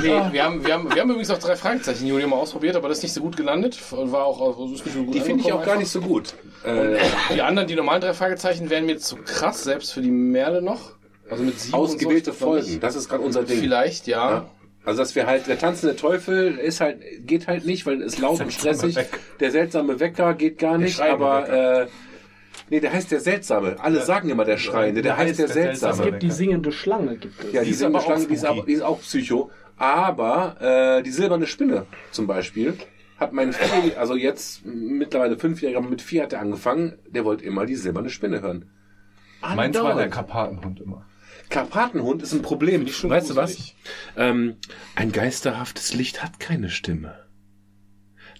nee, 0.02 0.22
wir 0.32 0.44
haben, 0.44 0.64
wir, 0.64 0.74
haben, 0.74 0.94
wir 0.94 1.02
haben 1.02 1.10
übrigens 1.10 1.30
auch 1.32 1.38
drei 1.40 1.56
Fragezeichen 1.56 2.08
Junior 2.08 2.30
mal 2.30 2.38
ausprobiert, 2.38 2.76
aber 2.76 2.90
das 2.90 3.00
ist 3.00 3.04
nicht 3.04 3.14
so 3.14 3.22
gut 3.22 3.38
gelandet. 3.38 3.80
War 3.92 4.26
auch, 4.26 4.42
also 4.42 4.74
ist 4.74 4.86
nicht 4.86 4.96
so 4.96 5.04
gut 5.04 5.14
Die 5.14 5.22
finde 5.22 5.42
ich 5.42 5.52
auch 5.52 5.60
angekommen 5.60 5.66
gar 5.66 5.74
einfach. 5.74 5.80
nicht 5.80 5.92
so 5.92 6.02
gut. 6.02 6.34
Äh, 6.64 6.98
Die 7.34 7.42
anderen, 7.42 7.68
die 7.68 7.76
normalen 7.76 8.02
drei 8.02 8.14
Fragezeichen, 8.14 8.70
wären 8.70 8.86
mir 8.86 8.98
zu 8.98 9.16
krass, 9.18 9.64
selbst 9.64 9.94
für 9.94 10.02
die 10.02 10.12
Merle 10.12 10.62
noch. 10.62 10.94
Also 11.30 11.44
mit 11.44 11.60
sieben 11.60 11.76
ausgewählte 11.76 12.32
und 12.32 12.40
so, 12.40 12.46
Folgen, 12.46 12.80
das 12.80 12.96
ist 12.96 13.08
gerade 13.08 13.24
unser. 13.24 13.44
Ding. 13.44 13.60
Vielleicht, 13.60 14.08
ja. 14.08 14.30
Ja. 14.32 14.50
Also 14.84 15.00
dass 15.02 15.14
wir 15.14 15.28
halt, 15.28 15.46
der 15.48 15.60
tanzende 15.60 15.96
Teufel 15.96 16.58
ist 16.58 16.82
halt, 16.82 17.00
geht 17.28 17.48
halt 17.48 17.66
nicht, 17.66 17.86
weil 17.86 18.02
es 18.02 18.18
laut 18.18 18.40
und 18.40 18.52
stressig. 18.52 18.98
Der 19.40 19.52
seltsame 19.52 20.00
Wecker 20.00 20.34
geht 20.34 20.58
gar 20.58 20.78
nicht, 20.78 21.00
aber 21.00 21.82
äh, 21.82 21.88
nee, 22.70 22.80
der 22.80 22.94
heißt 22.94 23.12
der 23.12 23.20
Seltsame. 23.20 23.76
Alle 23.80 24.02
sagen 24.02 24.30
immer 24.30 24.46
der 24.46 24.58
Schreiende, 24.58 25.02
der, 25.02 25.16
der 25.16 25.18
heißt 25.18 25.40
heißt 25.40 25.40
der, 25.40 25.48
der 25.48 25.76
Seltsame. 25.76 25.94
Es 25.94 26.02
gibt 26.04 26.24
die 26.24 26.32
singende 26.32 26.72
Schlange, 26.72 27.18
gibt 27.18 27.44
es. 27.44 27.54
Ja, 27.54 27.64
die, 27.64 27.76
aber 27.76 27.88
aber 27.88 28.02
Schlange, 28.02 28.24
auch 28.24 28.28
die 28.28 28.34
ist, 28.34 28.46
aber, 28.46 28.64
die 28.64 28.72
ist 28.72 28.82
auch 28.82 29.02
Psycho. 29.02 29.52
Aber 29.78 30.98
äh, 31.00 31.04
die 31.04 31.12
silberne 31.12 31.46
Spinne 31.46 31.86
zum 32.12 32.26
Beispiel 32.26 32.76
hat 33.20 33.34
mein 33.34 33.54
Vier, 33.54 34.00
also 34.00 34.16
jetzt 34.16 34.66
mittlerweile 34.66 35.38
fünfjähriger, 35.38 35.80
aber 35.80 35.90
mit 35.90 36.02
vier 36.02 36.24
hat 36.24 36.34
er 36.34 36.40
angefangen, 36.40 37.00
der 37.08 37.26
wollte 37.26 37.44
immer 37.44 37.66
die 37.66 37.76
silberne 37.76 38.10
Spinne 38.10 38.42
hören. 38.42 38.70
Meins 39.42 39.78
war 39.78 39.96
der. 39.96 40.10
Karpatenhund 40.10 40.80
immer. 40.80 41.06
Karpatenhund 41.50 42.22
ist 42.22 42.34
ein 42.34 42.42
Problem. 42.42 42.88
schon 42.88 43.10
Weißt 43.10 43.32
du 43.32 43.36
was? 43.36 43.76
Ähm, 44.16 44.58
ein 44.96 45.12
geisterhaftes 45.12 45.94
Licht 45.94 46.22
hat 46.22 46.40
keine 46.40 46.70
Stimme. 46.70 47.29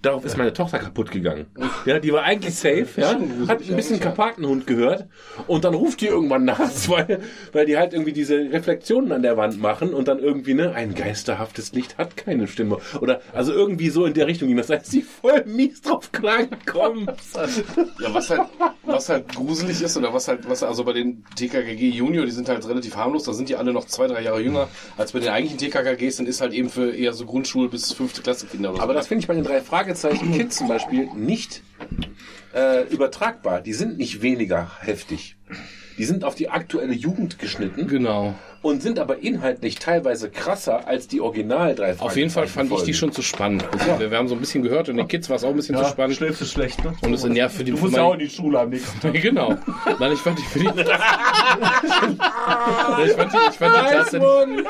Darauf 0.02 0.24
ist 0.24 0.38
meine 0.38 0.54
Tochter 0.54 0.80
kaputt 0.80 1.12
gegangen. 1.12 1.48
Ja, 1.86 2.00
die 2.00 2.14
war 2.14 2.24
eigentlich 2.24 2.56
safe, 2.56 2.88
ja, 2.98 3.10
hat 3.48 3.60
ein 3.62 3.76
bisschen. 3.76 4.00
Karpatenhund 4.00 4.66
gehört 4.66 5.08
und 5.48 5.66
dann 5.66 5.74
ruft 5.74 6.00
die 6.00 6.08
irgendwann 6.08 6.46
nachts, 6.46 6.88
weil, 6.90 7.20
weil 7.52 7.66
die 7.66 7.78
halt 7.78 7.92
irgendwie 7.92 8.14
diese 8.14 8.36
Reflexionen 8.38 9.12
an 9.12 9.24
der 9.24 9.36
Wand 9.36 9.60
machen 9.60 9.94
und 9.94 10.08
dann 10.08 10.20
irgendwie, 10.20 10.54
ne, 10.54 10.74
ein 10.74 10.96
geisterhaftes 10.96 11.74
Licht 11.74 11.98
hat 11.98 12.16
keine 12.16 12.48
Stimme. 12.48 12.78
Oder, 13.02 13.22
also 13.34 13.52
irgendwie 13.52 13.90
so 13.90 14.06
in 14.06 14.14
der 14.14 14.28
Richtung 14.28 14.48
ging 14.48 14.56
das, 14.58 14.68
da 14.68 14.76
ist 14.76 14.90
sie 14.92 15.02
voll 15.02 15.44
mies 15.46 15.82
drauf 15.82 16.12
klargekommen. 16.14 17.08
Ja, 18.00 18.14
was 18.14 18.30
halt, 18.30 18.42
was 18.84 19.10
halt 19.10 19.36
gruselig 19.36 19.82
ist 19.82 19.98
oder 19.98 20.14
was 20.14 20.28
halt, 20.28 20.48
was 20.50 20.64
also 20.64 20.84
bei 20.86 20.94
den 20.94 21.24
TKKG 21.36 21.90
Junior, 21.90 22.26
die 22.26 22.32
sind 22.32 22.48
halt 22.48 22.68
relativ 22.68 22.96
harmlos, 22.96 23.24
da 23.24 23.34
sind 23.34 23.50
die 23.50 23.56
alle 23.56 23.74
noch 23.74 23.86
zwei, 23.86 24.08
drei 24.08 24.22
Jahre 24.22 24.42
jünger 24.42 24.68
als 24.98 25.12
bei 25.12 25.20
den 25.20 25.30
eigentlichen 25.30 25.58
TKKGs, 25.60 26.18
dann 26.18 26.26
ist 26.26 26.40
halt 26.42 26.54
eben 26.54 26.70
für 26.70 26.92
eher 26.96 27.14
so 27.14 27.26
Grundschul- 27.26 27.70
bis 27.70 27.92
fünfte 27.92 28.22
Klasse 28.22 28.46
Kinder 28.48 28.72
oder 28.74 28.82
Aber 28.82 28.94
so. 28.94 29.00
das 29.00 29.08
finde 29.08 29.22
ich 29.22 29.28
bei 29.28 29.34
den 29.36 29.44
drei 29.44 29.60
Fragezeichen 29.96 30.34
Kids 30.34 30.58
zum 30.58 30.68
Beispiel 30.68 31.10
nicht 31.16 31.64
äh, 32.54 32.84
übertragbar. 32.90 33.62
Die 33.62 33.74
sind 33.74 33.98
nicht 33.98 34.22
weniger 34.22 34.70
heftig. 34.82 35.36
Die 35.98 36.06
sind 36.06 36.24
auf 36.24 36.36
die 36.36 36.50
aktuelle 36.50 36.94
Jugend 36.94 37.40
geschnitten. 37.40 37.88
genau. 37.88 38.36
Und 38.62 38.82
sind 38.82 39.00
aber 39.00 39.20
inhaltlich 39.20 39.76
teilweise 39.76 40.30
krasser 40.30 40.88
als 40.88 41.08
die 41.08 41.22
Original 41.22 41.76
drei 41.76 41.98
Auf 42.00 42.18
jeden 42.18 42.30
Fall 42.30 42.48
fand 42.48 42.72
ich 42.72 42.84
die 42.84 42.94
schon 42.94 43.12
zu 43.12 43.22
spannend. 43.22 43.66
Wir, 43.98 44.12
wir 44.12 44.18
haben 44.18 44.28
so 44.28 44.36
ein 44.36 44.42
bisschen 44.42 44.64
gehört 44.64 44.90
und 44.90 44.98
den 44.98 45.08
Kids 45.08 45.30
war 45.30 45.38
es 45.38 45.44
auch 45.44 45.50
ein 45.50 45.56
bisschen 45.56 45.78
zu 45.78 45.86
spannend. 45.86 46.18
schläfst 46.18 46.42
du 46.42 46.46
schlecht, 46.46 46.84
ne? 46.84 46.94
Und 47.02 47.14
es 47.14 47.22
sind 47.22 47.36
ja 47.36 47.48
für 47.50 47.64
die 47.64 47.72
Du 47.72 47.78
für 47.78 47.84
musst 47.86 47.96
ja 47.96 48.04
auch 48.04 48.14
in 48.14 48.20
die 48.20 48.30
Schule 48.30 48.60
am 48.60 48.70
nächsten 48.70 49.00
Tag. 49.00 49.14
Genau. 49.30 49.56
Nein, 50.00 50.14
ich 50.14 50.20
fand 50.20 50.40
die 50.40 50.44
für 50.44 50.60
die. 50.60 50.66
ich 50.68 50.74
fand 53.14 53.34
die, 53.34 53.38
ich 53.50 53.58
fand 53.58 53.76
die 53.76 53.90
tatsächlich. 53.92 54.66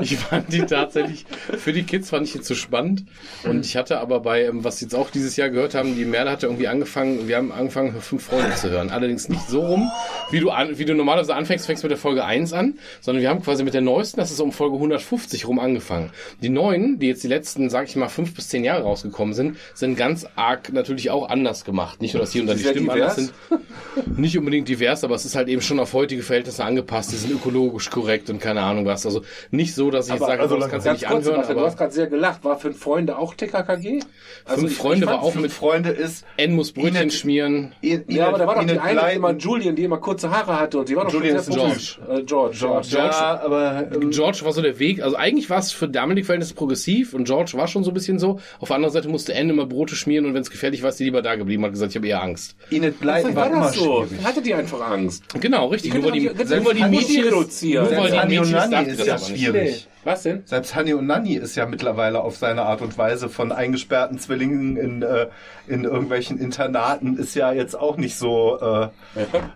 Ich 0.00 0.16
fand 0.16 0.52
die 0.52 0.62
tatsächlich. 0.62 1.24
Für 1.58 1.72
die 1.72 1.84
Kids 1.84 2.10
fand 2.10 2.26
ich 2.26 2.32
die 2.32 2.40
zu 2.40 2.54
spannend. 2.54 3.04
Und 3.44 3.64
ich 3.64 3.76
hatte 3.76 4.00
aber 4.00 4.20
bei, 4.20 4.44
ähm, 4.44 4.64
was 4.64 4.80
jetzt 4.80 4.94
auch 4.94 5.10
dieses 5.10 5.36
Jahr 5.36 5.50
gehört 5.50 5.74
haben, 5.74 5.94
die 5.96 6.04
Merle 6.04 6.30
hatte 6.30 6.46
irgendwie 6.46 6.68
angefangen, 6.68 7.28
wir 7.28 7.36
haben 7.36 7.52
angefangen, 7.52 8.00
fünf 8.00 8.24
Freunde 8.24 8.54
zu 8.54 8.70
hören. 8.70 8.90
Allerdings 8.90 9.28
nicht 9.28 9.48
so 9.48 9.60
rum, 9.60 9.90
wie 10.30 10.40
du 10.40 10.50
an, 10.50 10.78
wie 10.78 10.84
du 10.84 10.94
normalerweise 10.94 11.34
anfängst, 11.34 11.66
fängst 11.66 11.82
mit 11.82 11.90
der 11.90 11.98
Folge 11.98 12.24
1 12.24 12.52
an, 12.52 12.78
sondern 13.00 13.22
wir 13.22 13.30
haben 13.30 13.31
quasi 13.40 13.64
mit 13.64 13.72
der 13.72 13.80
neuesten, 13.80 14.18
das 14.20 14.30
ist 14.30 14.40
um 14.40 14.52
Folge 14.52 14.74
150 14.76 15.46
rum 15.48 15.58
angefangen. 15.58 16.10
Die 16.42 16.50
neuen, 16.50 16.98
die 16.98 17.06
jetzt 17.08 17.22
die 17.24 17.28
letzten, 17.28 17.70
sag 17.70 17.86
ich 17.88 17.96
mal, 17.96 18.08
fünf 18.08 18.34
bis 18.34 18.48
zehn 18.48 18.64
Jahre 18.64 18.82
rausgekommen 18.82 19.32
sind, 19.32 19.56
sind 19.74 19.96
ganz 19.96 20.26
arg 20.36 20.72
natürlich 20.72 21.10
auch 21.10 21.28
anders 21.28 21.64
gemacht. 21.64 22.02
Nicht 22.02 22.12
nur, 22.14 22.20
dass 22.20 22.32
hier 22.32 22.42
und 22.42 22.48
da 22.48 22.54
die 22.54 22.64
Stimmen 22.64 22.90
anders 22.90 23.16
divers. 23.16 23.32
sind 23.48 24.18
nicht 24.18 24.36
unbedingt 24.36 24.68
divers, 24.68 25.04
aber 25.04 25.14
es 25.14 25.24
ist 25.24 25.34
halt 25.36 25.48
eben 25.48 25.62
schon 25.62 25.78
auf 25.80 25.92
heutige 25.94 26.22
Verhältnisse 26.22 26.64
angepasst. 26.64 27.12
Die 27.12 27.16
sind 27.16 27.32
ökologisch 27.32 27.88
korrekt 27.90 28.28
und 28.30 28.40
keine 28.40 28.60
Ahnung 28.62 28.84
was. 28.84 29.06
Also 29.06 29.22
nicht 29.50 29.74
so, 29.74 29.90
dass 29.90 30.08
ich 30.08 30.12
jetzt 30.14 30.22
Aber 30.22 30.30
sage, 30.32 30.42
also 30.42 30.56
das 30.58 30.68
kannst 30.68 30.86
du 30.86 30.92
nicht 30.92 31.06
anhören, 31.06 31.22
Sebastian, 31.24 31.56
du 31.56 31.62
hast 31.64 31.72
aber 31.72 31.76
gerade 31.78 31.92
sehr 31.92 32.06
gelacht. 32.08 32.44
War 32.44 32.58
Fünf 32.58 32.78
Freunde 32.78 33.16
auch 33.18 33.34
TKKG? 33.34 34.00
Also 34.44 34.60
Fünf 34.60 34.72
ich- 34.72 34.78
Freunde 34.78 35.04
ich 35.06 35.10
war 35.12 35.22
auch 35.22 35.32
Fünf 35.32 35.42
mit 35.42 35.52
Freunde 35.52 35.90
ist. 35.90 36.24
N 36.36 36.54
muss 36.54 36.72
Brötchen 36.72 36.96
Inet- 36.96 37.12
schmieren. 37.12 37.74
Ja, 37.82 38.28
aber 38.28 38.38
da 38.38 38.46
war 38.46 38.54
doch 38.56 38.62
die 38.64 38.70
Inet 38.70 38.82
eine, 38.82 39.00
die 39.10 39.16
immer 39.16 39.32
Julian, 39.36 39.76
die 39.76 39.84
immer 39.84 39.98
kurze 39.98 40.30
Haare 40.30 40.58
hatte 40.58 40.78
und 40.78 40.88
die 40.88 40.96
war 40.96 41.04
doch 41.04 41.12
Julian 41.12 41.42
schon 41.42 41.54
ist 41.54 41.80
sehr 41.80 41.96
George. 42.06 42.20
Äh, 42.20 42.22
George. 42.24 42.56
George. 42.58 42.86
Ja, 43.22 43.40
aber 43.42 43.88
ähm, 43.94 44.10
George 44.10 44.40
war 44.42 44.52
so 44.52 44.62
der 44.62 44.78
Weg, 44.78 45.02
also 45.02 45.16
eigentlich 45.16 45.48
war 45.50 45.58
es 45.58 45.72
für 45.72 45.88
damalige 45.88 46.24
Verhältnisse 46.26 46.54
progressiv 46.54 47.14
und 47.14 47.24
George 47.24 47.52
war 47.54 47.68
schon 47.68 47.84
so 47.84 47.90
ein 47.90 47.94
bisschen 47.94 48.18
so. 48.18 48.40
Auf 48.60 48.68
der 48.68 48.76
anderen 48.76 48.92
Seite 48.92 49.08
musste 49.08 49.34
N 49.34 49.50
immer 49.50 49.66
Brote 49.66 49.94
schmieren 49.94 50.26
und 50.26 50.34
wenn 50.34 50.42
es 50.42 50.50
gefährlich 50.50 50.82
war, 50.82 50.90
ist 50.90 50.98
die 51.00 51.04
lieber 51.04 51.22
da 51.22 51.34
geblieben, 51.36 51.64
hat 51.64 51.72
gesagt, 51.72 51.92
ich 51.92 51.96
habe 51.96 52.08
eher 52.08 52.22
Angst. 52.22 52.56
Inet 52.70 52.98
Blyton 53.00 53.20
Vielleicht 53.20 53.36
war 53.36 53.44
war 53.44 53.50
immer 53.52 53.66
das 53.66 53.74
so. 53.74 54.06
schwierig. 54.06 54.24
Hatte 54.24 54.42
die 54.42 54.54
einfach 54.54 54.80
Angst. 54.80 55.24
Genau, 55.40 55.66
richtig. 55.68 55.92
Die 55.92 55.98
Nur 55.98 56.06
weil 56.12 56.18
die, 56.18 56.26
könnte 56.26 56.60
nur 56.60 56.74
die 56.74 57.20
reduzieren. 57.20 57.84
nur 57.84 57.96
weil 57.96 58.10
die 58.28 58.38
Nani 58.38 58.70
darf 58.70 58.86
ist 58.86 59.00
das 59.00 59.06
ja 59.06 59.18
schwierig. 59.18 59.88
Was 60.04 60.24
denn? 60.24 60.42
Selbst 60.46 60.74
Hani 60.74 60.94
und 60.94 61.06
Nani 61.06 61.34
ist 61.34 61.54
ja 61.54 61.64
mittlerweile 61.66 62.22
auf 62.22 62.36
seine 62.36 62.62
Art 62.62 62.82
und 62.82 62.98
Weise 62.98 63.28
von 63.28 63.52
eingesperrten 63.52 64.18
Zwillingen 64.18 64.76
in, 64.76 65.02
äh, 65.02 65.28
in 65.68 65.84
irgendwelchen 65.84 66.38
Internaten 66.38 67.16
ist 67.16 67.34
ja 67.36 67.52
jetzt 67.52 67.78
auch 67.78 67.96
nicht 67.96 68.16
so. 68.16 68.58
Äh, 68.60 68.88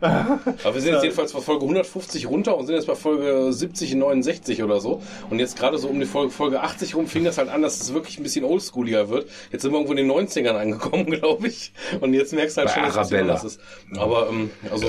Aber 0.02 0.74
wir 0.74 0.80
sind 0.80 0.92
jetzt 0.94 1.02
jedenfalls 1.02 1.32
bei 1.32 1.40
Folge 1.40 1.62
150 1.64 2.28
runter 2.28 2.56
und 2.56 2.66
sind 2.66 2.76
jetzt 2.76 2.86
bei 2.86 2.94
Folge 2.94 3.52
70, 3.52 3.94
69 3.96 4.62
oder 4.62 4.80
so. 4.80 5.02
Und 5.30 5.40
jetzt 5.40 5.58
gerade 5.58 5.78
so 5.78 5.88
um 5.88 5.98
die 5.98 6.06
Folge, 6.06 6.30
Folge 6.30 6.60
80 6.60 6.94
rum 6.94 7.08
fing 7.08 7.24
das 7.24 7.38
halt 7.38 7.48
an, 7.48 7.62
dass 7.62 7.80
es 7.80 7.92
wirklich 7.92 8.18
ein 8.18 8.22
bisschen 8.22 8.44
oldschooliger 8.44 9.08
wird. 9.08 9.28
Jetzt 9.50 9.62
sind 9.62 9.72
wir 9.72 9.78
irgendwo 9.78 9.94
in 9.94 10.08
den 10.08 10.28
90ern 10.28 10.56
angekommen, 10.56 11.06
glaube 11.10 11.48
ich. 11.48 11.72
Und 12.00 12.14
jetzt 12.14 12.32
merkst 12.32 12.56
du 12.56 12.60
halt 12.60 12.68
Bei 12.68 12.74
schon, 12.74 12.82
dass 12.84 12.92
es 12.92 12.98
Arabella. 12.98 13.34
anders 13.34 13.44
ist. 13.44 13.60
Aber 13.98 14.28
ähm, 14.28 14.50
also 14.70 14.86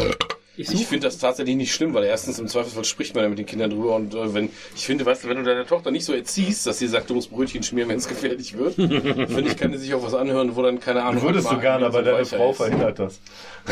Ich 0.57 0.73
ich, 0.73 0.87
finde 0.87 1.07
das 1.07 1.19
tatsächlich 1.19 1.55
nicht 1.55 1.73
schlimm, 1.73 1.93
weil 1.93 2.03
erstens 2.03 2.39
im 2.39 2.47
Zweifelsfall 2.47 2.83
spricht 2.83 3.13
man 3.13 3.23
ja 3.23 3.29
mit 3.29 3.37
den 3.37 3.45
Kindern 3.45 3.69
drüber 3.69 3.95
und 3.95 4.15
äh, 4.15 4.33
wenn 4.33 4.49
ich 4.75 4.85
finde, 4.85 5.05
weißt 5.05 5.23
du, 5.23 5.29
wenn 5.29 5.37
du 5.37 5.43
deine 5.43 5.65
Tochter 5.65 5.91
nicht 5.91 6.03
so 6.03 6.13
erziehst, 6.13 6.65
dass 6.65 6.79
sie 6.79 6.87
sagt, 6.87 7.09
du 7.09 7.13
musst 7.13 7.29
Brötchen 7.29 7.61
schmieren, 7.61 7.89
wenn 7.89 7.97
es 7.97 8.07
gefährlich 8.07 8.57
wird, 8.57 8.73
finde 8.75 9.43
ich, 9.45 9.55
kann 9.55 9.71
die 9.71 9.77
sich 9.77 9.93
auch 9.93 10.03
was 10.03 10.15
anhören, 10.15 10.55
wo 10.55 10.63
dann 10.63 10.79
keine 10.79 11.03
Ahnung. 11.03 11.21
würdest 11.21 11.51
du 11.51 11.59
gerne, 11.59 11.81
so 11.81 11.97
aber 11.97 12.01
deine 12.01 12.17
weicher 12.17 12.37
Frau 12.37 12.51
ist. 12.51 12.57
verhindert 12.57 12.99
das. 12.99 13.19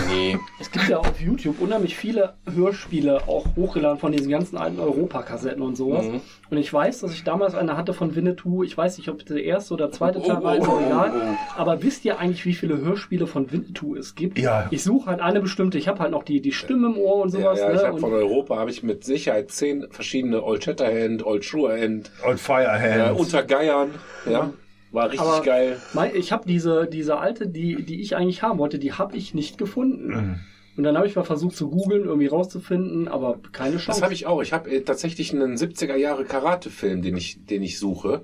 Nee. 0.10 0.38
Es 0.60 0.72
gibt 0.72 0.88
ja 0.88 1.00
auf 1.00 1.20
YouTube 1.20 1.60
unheimlich 1.60 1.96
viele 1.96 2.34
Hörspiele 2.54 3.28
auch 3.28 3.46
hochgeladen 3.56 3.98
von 3.98 4.12
diesen 4.12 4.30
ganzen 4.30 4.58
alten 4.58 4.80
Europa-Kassetten 4.80 5.62
und 5.62 5.76
sowas. 5.76 6.06
Mhm. 6.06 6.22
Und 6.50 6.58
ich 6.58 6.72
weiß, 6.72 7.00
dass 7.02 7.12
ich 7.14 7.24
damals 7.24 7.56
eine 7.56 7.76
hatte 7.76 7.94
von 7.94 8.16
Winnetou. 8.16 8.64
Ich 8.64 8.78
weiß 8.78 8.98
nicht, 9.00 9.10
ob 9.10 9.26
der 9.26 9.44
erste 9.44 9.74
oder 9.74 9.92
zweite 9.92 10.22
Teil 10.22 10.44
war, 10.44 10.56
ist 10.56 10.64
egal. 10.68 11.38
Aber 11.58 11.82
wisst 11.82 12.06
ihr 12.06 12.20
eigentlich, 12.20 12.46
wie 12.46 12.54
viele 12.54 12.78
Hörspiele 12.78 13.26
von 13.28 13.52
Winnetou 13.52 13.96
es 13.96 14.16
gibt? 14.16 14.38
Ja. 14.38 14.68
Ich 14.70 14.84
suche 14.84 15.08
halt 15.10 15.22
eine 15.22 15.42
bestimmte. 15.42 15.78
Ich 15.78 15.88
habe 15.88 16.00
halt 16.00 16.12
noch 16.12 16.24
die, 16.24 16.42
die 16.42 16.52
Stimme 16.52 16.88
im 16.88 16.98
Ohr 16.98 17.24
und 17.24 17.34
Ja, 17.34 17.40
sowas. 17.40 17.60
ja, 17.60 17.72
ich 17.74 17.82
ne? 17.82 17.88
habe 17.88 17.98
von 18.00 18.12
und 18.14 18.18
Europa 18.20 18.58
habe 18.58 18.70
ich 18.70 18.84
mit 18.84 19.04
Sicherheit 19.04 19.50
zehn 19.52 19.88
verschiedene 19.90 20.44
Old 20.44 20.64
Shatterhand, 20.64 21.26
Old 21.26 21.44
Shatterhand, 21.44 22.12
Old 22.26 22.36
äh, 22.36 22.38
Firehand. 22.38 23.20
unter 23.20 23.44
Geiern. 23.44 23.90
Ja, 24.30 24.52
war 24.92 25.08
richtig 25.10 25.22
Aber- 25.28 25.42
geil. 25.44 25.78
mein, 25.94 26.12
ich 26.16 26.32
habe 26.32 26.44
diese, 26.48 26.86
diese 26.88 27.18
alte, 27.18 27.48
die, 27.48 27.84
die 27.84 28.02
ich 28.02 28.16
eigentlich 28.16 28.44
haben 28.44 28.60
wollte, 28.60 28.78
die 28.80 28.94
habe 28.94 29.18
ich 29.18 29.34
nicht 29.34 29.58
gefunden. 29.58 30.08
Mhm. 30.08 30.40
Und 30.78 30.84
dann 30.84 30.98
habe 30.98 31.08
ich 31.08 31.16
mal 31.16 31.24
versucht 31.24 31.56
zu 31.56 31.70
googeln, 31.70 32.04
irgendwie 32.04 32.28
rauszufinden, 32.28 33.08
aber 33.08 33.40
keine 33.52 33.78
Chance. 33.78 33.88
Das 33.88 34.02
habe 34.02 34.14
ich 34.14 34.26
auch. 34.28 34.42
Ich 34.42 34.52
habe 34.52 34.70
äh, 34.70 34.82
tatsächlich 34.82 35.34
einen 35.34 35.56
70er 35.56 35.96
Jahre 35.96 36.26
Karate-Film, 36.26 37.02
den 37.02 37.16
ich, 37.16 37.46
den 37.46 37.64
ich 37.64 37.80
suche. 37.80 38.24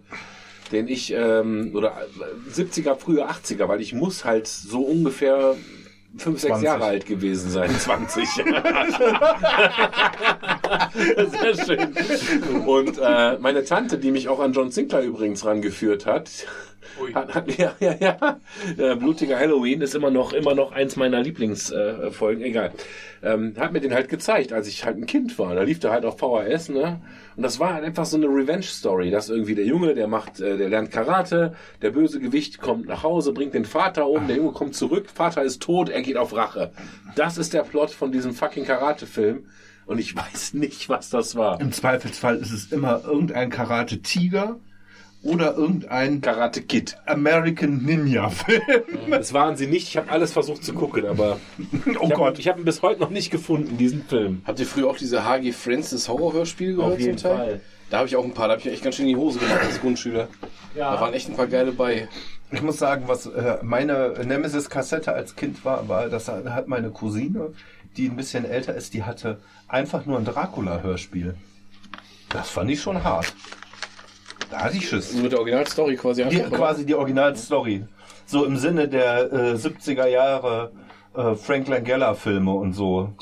Den 0.72 0.88
ich, 0.88 1.14
ähm, 1.14 1.72
oder 1.74 1.96
äh, 2.20 2.52
70er, 2.52 2.96
frühe 2.96 3.30
80er, 3.30 3.68
weil 3.68 3.82
ich 3.82 3.94
muss 3.94 4.26
halt 4.26 4.48
so 4.48 4.82
ungefähr 4.82 5.56
5, 6.18 6.40
6 6.40 6.52
20. 6.52 6.66
Jahre 6.66 6.84
alt 6.86 7.06
gewesen 7.06 7.50
sein. 7.52 7.70
20. 7.80 8.28
Sehr 11.32 11.66
schön. 11.66 11.94
Und 12.66 12.98
äh, 13.02 13.38
meine 13.40 13.64
Tante, 13.64 13.98
die 13.98 14.12
mich 14.12 14.28
auch 14.28 14.42
an 14.42 14.52
John 14.52 14.72
Sinclair 14.72 15.04
übrigens 15.04 15.46
rangeführt 15.46 16.06
hat, 16.06 16.30
ja, 17.58 17.74
ja, 17.80 17.96
ja. 18.00 18.40
Äh, 18.78 18.96
Blutiger 18.96 19.38
Halloween 19.38 19.82
ist 19.82 19.96
immer 19.96 20.12
noch, 20.12 20.34
immer 20.34 20.54
noch 20.54 20.72
eins 20.72 20.96
meiner 20.96 21.22
Lieblingsfolgen, 21.22 22.44
äh, 22.44 22.48
egal. 22.48 22.72
Ähm, 23.24 23.54
hat 23.58 23.72
mir 23.72 23.80
den 23.82 23.94
halt 23.94 24.10
gezeigt, 24.10 24.52
als 24.52 24.68
ich 24.68 24.84
halt 24.86 24.98
ein 24.98 25.06
Kind 25.06 25.38
war. 25.38 25.54
Da 25.56 25.64
lief 25.64 25.80
der 25.80 25.92
halt 25.92 26.06
auf 26.06 26.18
VHS, 26.18 26.70
ne? 26.70 27.02
Und 27.36 27.44
das 27.44 27.60
war 27.60 27.74
halt 27.74 27.84
einfach 27.84 28.06
so 28.06 28.18
eine 28.18 28.28
Revenge-Story, 28.28 29.12
dass 29.12 29.30
irgendwie 29.30 29.56
der 29.56 29.66
Junge, 29.66 29.94
der 29.94 30.08
macht, 30.08 30.40
äh, 30.40 30.58
der 30.58 30.70
lernt 30.70 30.92
Karate, 30.92 31.56
der 31.82 31.92
böse 31.92 32.20
Gewicht 32.20 32.60
kommt 32.60 32.88
nach 32.88 33.04
Hause, 33.04 33.32
bringt 33.32 33.54
den 33.54 33.66
Vater 33.66 34.08
um, 34.08 34.28
der 34.28 34.38
Junge 34.38 34.52
kommt 34.52 34.76
zurück, 34.76 35.10
Vater 35.14 35.44
ist 35.44 35.62
tot, 35.62 35.90
er 35.90 36.02
geht 36.02 36.18
auf 36.18 36.36
Rache. 36.36 36.72
Das 37.16 37.38
ist 37.38 37.54
der 37.54 37.64
Plot 37.64 37.92
von 37.92 38.12
diesem 38.12 38.34
fucking 38.34 38.66
Karate-Film. 38.66 39.46
Und 39.86 40.00
ich 40.00 40.16
weiß 40.16 40.54
nicht, 40.56 40.90
was 40.90 41.10
das 41.10 41.36
war. 41.36 41.62
Im 41.62 41.72
Zweifelsfall 41.72 42.38
ist 42.38 42.52
es 42.52 42.72
immer 42.72 43.04
irgendein 43.06 43.50
Karate-Tiger 43.50 44.60
oder 45.24 45.56
irgendein 45.56 46.22
Karate 46.22 46.62
Kid. 46.64 46.98
American 47.06 47.84
Ninja-Film. 47.84 48.62
Das 49.10 49.34
waren 49.34 49.56
sie 49.56 49.68
nicht. 49.68 49.88
Ich 49.90 49.98
habe 49.98 50.10
alles 50.10 50.34
versucht 50.34 50.64
zu 50.66 50.74
gucken, 50.74 51.06
aber 51.06 51.40
Oh 52.00 52.08
ich 52.08 52.14
Gott. 52.14 52.28
habe 52.28 52.40
ich 52.40 52.48
hab 52.48 52.58
ihn 52.58 52.66
bis 52.66 52.82
heute 52.82 53.00
noch 53.02 53.10
nicht 53.12 53.30
gefunden, 53.32 53.78
diesen 53.78 54.04
Film. 54.06 54.42
Habt 54.46 54.60
ihr 54.60 54.66
früher 54.66 54.88
auch 54.90 54.98
diese 54.98 55.24
H.G. 55.24 55.52
Francis 55.52 56.10
Horrorhörspiele 56.10 56.76
gehört 56.76 57.02
zum 57.02 57.18
Teil? 57.18 57.62
Da 57.90 57.98
habe 57.98 58.08
ich 58.08 58.16
auch 58.16 58.24
ein 58.24 58.34
paar, 58.34 58.48
da 58.48 58.54
habe 58.54 58.62
ich 58.62 58.74
echt 58.74 58.84
ganz 58.84 58.96
schön 58.96 59.06
in 59.06 59.10
die 59.16 59.18
Hose 59.18 59.38
gemacht 59.40 59.60
als 59.62 59.80
Grundschüler. 59.82 60.28
Da 60.76 61.00
waren 61.02 61.14
echt 61.14 61.30
ein 61.30 61.36
paar 61.36 61.48
geile 61.48 61.72
bei. 61.74 62.08
Ich 62.52 62.62
muss 62.62 62.78
sagen, 62.78 63.04
was 63.08 63.26
äh, 63.28 63.58
meine 63.62 64.14
Nemesis-Kassette 64.26 65.14
als 65.14 65.36
Kind 65.36 65.64
war, 65.66 65.88
war, 65.88 66.08
das 66.10 66.28
hat 66.30 66.68
meine 66.68 66.90
Cousine, 66.90 67.54
die 67.98 68.08
ein 68.08 68.16
bisschen 68.16 68.46
älter 68.46 68.74
ist, 68.76 68.94
die 68.94 69.04
hatte 69.04 69.40
einfach 69.68 70.06
nur 70.06 70.18
ein 70.18 70.26
Dracula-Hörspiel. 70.26 71.36
Das 72.30 72.50
fand 72.50 72.72
ich 72.72 72.82
schon 72.82 73.04
hart. 73.04 73.34
Da 74.52 74.64
hatte 74.66 74.78
ich 74.78 74.88
Schiss. 74.90 75.12
Also 75.12 75.24
mit 75.24 75.32
der 75.32 75.40
Originalstory 75.40 75.96
quasi 75.96 76.24
Die, 76.28 76.44
einfach. 76.44 76.58
quasi 76.58 76.86
die 76.86 76.94
Originalstory. 76.94 77.86
So 78.26 78.46
im 78.46 78.58
Sinne 78.58 78.88
der 78.90 79.32
äh, 79.32 79.54
70er 79.54 80.08
Jahre 80.08 80.74
äh, 81.16 81.36
Frank 81.36 81.68
Langella-Filme 81.70 82.52
und 82.52 82.74
so. 82.74 83.14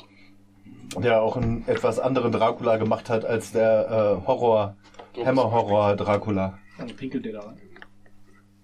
Der 0.97 1.21
auch 1.21 1.37
einen 1.37 1.67
etwas 1.67 1.99
anderen 1.99 2.31
Dracula 2.31 2.77
gemacht 2.77 3.09
hat 3.11 3.23
als 3.23 3.51
der 3.51 4.19
äh, 4.23 4.27
Horror, 4.27 4.75
Hammer-Horror 5.23 5.95
Dracula. 5.95 6.57
Dann 6.79 6.87
pinkelt 6.95 7.25
der 7.25 7.33
da 7.33 7.41
rein. 7.41 7.59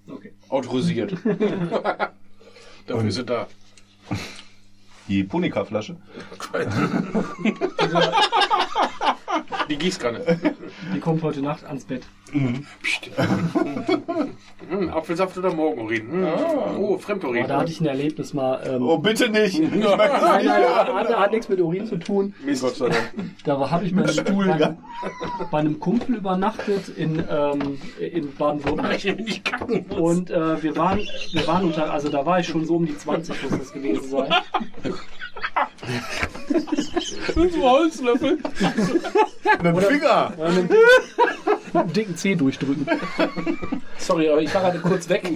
Okay. 0.09 0.33
Autorisiert. 0.49 1.11
Dafür 2.87 3.07
ist 3.07 3.17
er 3.17 3.23
da. 3.23 3.47
Die 5.07 5.23
Punika-Flasche. 5.23 5.97
Die 9.69 9.77
Gießkanne. 9.77 10.39
Die 10.93 10.99
kommt 10.99 11.23
heute 11.23 11.41
Nacht 11.41 11.63
ans 11.65 11.85
Bett. 11.85 12.03
Hm, 14.69 14.89
Apfelsaft 14.91 15.37
oder 15.37 15.53
Morgenurin? 15.53 16.11
Hm. 16.11 16.23
Oh, 16.77 16.93
Aber 16.93 16.99
Fremdurin. 16.99 17.47
da 17.47 17.59
hatte 17.59 17.71
ich 17.71 17.79
ein 17.81 17.85
Erlebnis 17.85 18.33
mal. 18.33 18.61
Ähm, 18.65 18.81
Oh, 18.83 18.97
bitte 18.97 19.29
nicht! 19.29 19.59
Ich 19.59 19.69
Nein, 19.69 20.45
nein, 20.45 20.47
hat, 20.75 21.09
hat 21.17 21.31
nichts 21.31 21.49
mit 21.49 21.59
Urin 21.61 21.85
zu 21.85 21.97
tun. 21.97 22.33
Gott 22.59 22.75
sei 22.75 22.89
Dank. 22.89 23.11
Da 23.43 23.69
habe 23.69 23.85
ich 23.85 23.95
bei, 23.95 24.03
bei, 24.03 24.77
bei 25.51 25.57
einem 25.59 25.79
Kumpel 25.79 26.15
übernachtet 26.15 26.89
in, 26.89 27.23
ähm, 27.29 27.77
in 27.99 28.33
Baden-Württemberg. 28.35 29.99
Und 29.99 30.31
äh, 30.31 30.61
wir 30.63 30.75
waren, 30.75 30.99
wir 31.31 31.47
waren 31.47 31.65
unter, 31.65 31.91
also 31.93 32.09
da 32.09 32.25
war 32.25 32.39
ich 32.39 32.47
schon 32.47 32.65
so 32.65 32.75
um 32.77 32.85
die 32.85 32.97
20 32.97 33.43
muss 33.43 33.59
das 33.59 33.71
gewesen 33.73 34.09
sein. 34.09 34.33
Fünf 37.33 37.61
Holzlöffel. 37.61 38.37
Mit 39.61 39.65
dem 39.65 39.77
Finger! 39.77 40.33
Einem, 40.39 40.69
mit 41.73 41.83
dem 41.83 41.93
dicken 41.93 42.15
C 42.15 42.35
durchdrücken. 42.35 42.87
Sorry, 43.97 44.29
aber 44.29 44.41
ich 44.41 44.53
war 44.53 44.61
gerade 44.61 44.79
kurz 44.79 45.09
weg. 45.09 45.29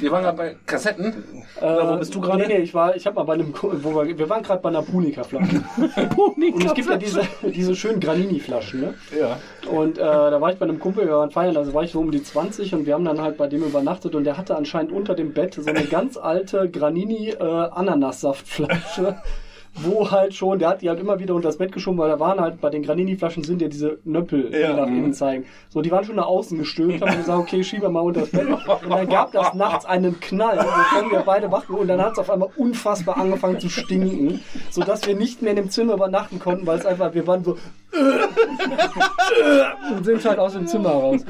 Wir 0.00 0.10
waren 0.10 0.22
gerade 0.22 0.36
bei 0.36 0.56
Kassetten. 0.66 1.24
Oder 1.60 1.94
wo 1.94 1.98
bist 1.98 2.14
du 2.14 2.20
gerade? 2.20 2.46
Nee, 2.46 2.48
nee, 2.48 2.58
ich 2.58 2.74
war, 2.74 2.94
ich 2.96 3.06
habe 3.06 3.16
mal 3.16 3.24
bei 3.24 3.34
einem, 3.34 3.54
wo 3.54 3.94
wir, 3.94 4.18
wir 4.18 4.28
waren 4.28 4.42
gerade 4.42 4.60
bei 4.60 4.68
einer 4.68 4.82
Punika-Flasche. 4.82 5.62
Und 5.96 6.64
es 6.64 6.74
gibt 6.74 6.88
ja 6.88 6.96
diese, 6.96 7.22
diese 7.42 7.74
schönen 7.74 8.00
Granini-Flaschen, 8.00 8.80
ne? 8.80 8.94
Ja. 9.18 9.38
Und 9.70 9.98
äh, 9.98 10.02
da 10.02 10.40
war 10.40 10.52
ich 10.52 10.58
bei 10.58 10.66
einem 10.66 10.78
Kumpel, 10.78 11.06
wir 11.06 11.16
waren 11.16 11.30
feiern, 11.30 11.56
also 11.56 11.74
war 11.74 11.84
ich 11.84 11.92
so 11.92 12.00
um 12.00 12.10
die 12.10 12.22
20 12.22 12.74
und 12.74 12.86
wir 12.86 12.94
haben 12.94 13.04
dann 13.04 13.20
halt 13.20 13.36
bei 13.36 13.46
dem 13.46 13.62
übernachtet 13.62 14.14
und 14.14 14.24
der 14.24 14.36
hatte 14.36 14.56
anscheinend 14.56 14.92
unter 14.92 15.14
dem 15.14 15.32
Bett 15.32 15.54
so 15.54 15.64
eine 15.64 15.84
ganz 15.84 16.16
alte 16.16 16.70
Granini 16.70 17.30
äh. 17.30 17.68
Wo 19.82 20.10
halt 20.10 20.34
schon, 20.34 20.58
der 20.58 20.68
hat 20.70 20.82
die 20.82 20.88
halt 20.88 20.98
immer 21.00 21.18
wieder 21.20 21.34
unter 21.34 21.48
das 21.48 21.56
Bett 21.58 21.72
geschoben, 21.72 21.98
weil 21.98 22.08
da 22.08 22.18
waren 22.20 22.40
halt 22.40 22.60
bei 22.60 22.70
den 22.70 22.82
Granini-Flaschen 22.82 23.44
sind 23.44 23.62
ja 23.62 23.68
diese 23.68 23.98
Nöppel, 24.04 24.50
die 24.50 24.58
Ja. 24.58 24.74
nach 24.74 24.86
innen 24.86 25.12
zeigen. 25.12 25.44
So, 25.68 25.80
die 25.82 25.90
waren 25.90 26.04
schon 26.04 26.16
nach 26.16 26.26
außen 26.26 26.58
gestülpt, 26.58 27.00
haben 27.00 27.16
gesagt, 27.16 27.38
okay, 27.38 27.62
schieben 27.62 27.82
wir 27.84 27.90
mal 27.90 28.00
unter 28.00 28.20
das 28.20 28.30
Bett. 28.30 28.48
Und 28.48 28.90
dann 28.90 29.08
gab 29.08 29.32
das 29.32 29.54
nachts 29.54 29.84
einen 29.84 30.18
Knall, 30.20 30.58
wovon 30.58 31.10
wir 31.10 31.20
beide 31.20 31.50
wach. 31.52 31.68
Und 31.68 31.88
dann 31.88 32.00
hat 32.02 32.12
es 32.12 32.18
auf 32.18 32.30
einmal 32.30 32.48
unfassbar 32.56 33.16
angefangen 33.18 33.60
zu 33.60 33.68
stinken, 33.68 34.40
sodass 34.70 35.06
wir 35.06 35.14
nicht 35.14 35.42
mehr 35.42 35.50
in 35.50 35.56
dem 35.56 35.70
Zimmer 35.70 35.94
übernachten 35.94 36.38
konnten, 36.38 36.66
weil 36.66 36.78
es 36.78 36.86
einfach, 36.86 37.14
wir 37.14 37.26
waren 37.26 37.44
so 37.44 37.56
und 39.96 40.04
sind 40.04 40.24
halt 40.24 40.38
aus 40.38 40.52
dem 40.52 40.66
Zimmer 40.66 40.90
raus. 40.90 41.20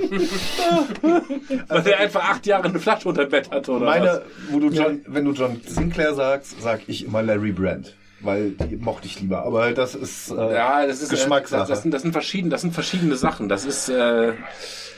Weil 1.69 1.83
der 1.83 2.01
einfach 2.01 2.31
acht 2.31 2.47
Jahre 2.47 2.65
eine 2.69 2.79
Flasche 2.79 3.09
unter 3.09 3.25
dem 3.25 3.31
Bett 3.31 3.51
hatte, 3.51 3.73
oder 3.73 3.87
Meine, 3.87 4.07
was? 4.07 4.21
wo 4.51 4.59
du 4.61 4.69
John, 4.69 5.01
wenn 5.07 5.25
du 5.25 5.33
John 5.33 5.61
Sinclair 5.67 6.15
sagst, 6.15 6.61
sag 6.61 6.81
ich 6.87 7.05
immer 7.05 7.23
Larry 7.23 7.53
Brand. 7.53 7.95
Weil 8.21 8.51
die 8.51 8.77
mochte 8.77 9.07
ich 9.07 9.21
lieber. 9.21 9.45
Aber 9.45 9.73
das 9.73 9.95
ist, 9.95 10.31
äh, 10.31 10.35
Ja, 10.55 10.87
das 10.87 11.03
ist 11.03 11.11
Geschmackssache. 11.11 11.61
Das, 11.61 11.69
das, 11.69 11.83
sind, 11.83 11.93
das, 11.95 12.03
sind 12.03 12.13
verschiedene, 12.13 12.51
das 12.51 12.63
sind 12.63 12.73
verschiedene 12.73 13.17
Sachen. 13.17 13.49
Das 13.49 13.65
ist 13.65 13.89
äh, 13.89 14.33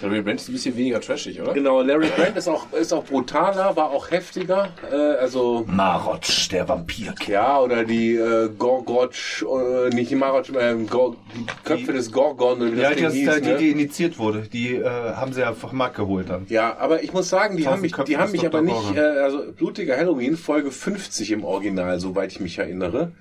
Larry 0.02 0.22
Brand 0.22 0.40
ist 0.40 0.48
ein 0.48 0.52
bisschen 0.52 0.76
weniger 0.76 1.01
trashig, 1.01 1.40
oder? 1.42 1.52
genau. 1.52 1.82
Larry 1.82 2.09
Brand 2.16 2.36
ist 2.36 2.48
auch 2.48 2.72
ist 2.72 2.92
auch 2.92 3.05
brutaler, 3.05 3.76
war 3.76 3.90
auch 3.90 4.10
heftiger. 4.10 4.70
Äh, 4.90 4.94
also 4.97 5.64
Marotsch, 5.66 6.51
der 6.51 6.66
Vampir. 6.68 7.14
ja 7.26 7.60
oder 7.60 7.84
die 7.84 8.14
äh, 8.14 8.48
Gorgotsch, 8.59 9.42
äh, 9.42 9.90
nicht 9.94 10.10
die 10.10 10.16
Marotsch, 10.16 10.51
äh, 10.51 10.74
Gor, 10.88 11.16
die 11.36 11.44
Köpfe 11.64 11.92
des 11.92 12.10
Gorgon 12.10 12.62
oder 12.62 12.72
wie 12.72 12.76
das 12.76 12.82
Ja, 12.82 12.94
Ding 12.94 13.05
das, 13.05 13.12
hieß, 13.14 13.26
da, 13.26 13.40
die, 13.40 13.48
ne? 13.48 13.56
die 13.59 13.70
initiiert 13.70 14.18
wurde, 14.18 14.48
die 14.51 14.76
äh, 14.76 14.84
haben 14.88 15.34
sie 15.34 15.40
ja 15.40 15.52
vom 15.52 15.76
Markt 15.76 15.97
geholt 15.97 16.30
dann. 16.30 16.47
Ja, 16.48 16.78
aber 16.78 17.02
ich 17.02 17.12
muss 17.12 17.28
sagen, 17.28 17.59
die 17.59 17.68
haben 17.68 17.82
mich, 17.82 17.92
Köpfe 17.92 18.10
die 18.10 18.16
haben 18.16 18.32
mich 18.32 18.40
Dr. 18.40 18.60
aber 18.60 18.62
nicht, 18.62 18.97
äh, 18.97 19.01
also 19.01 19.52
blutiger 19.52 19.98
Halloween 19.98 20.38
Folge 20.38 20.70
50 20.70 21.30
im 21.32 21.44
Original, 21.44 22.01
soweit 22.01 22.32
ich 22.32 22.40
mich 22.40 22.59
erinnere. 22.59 23.12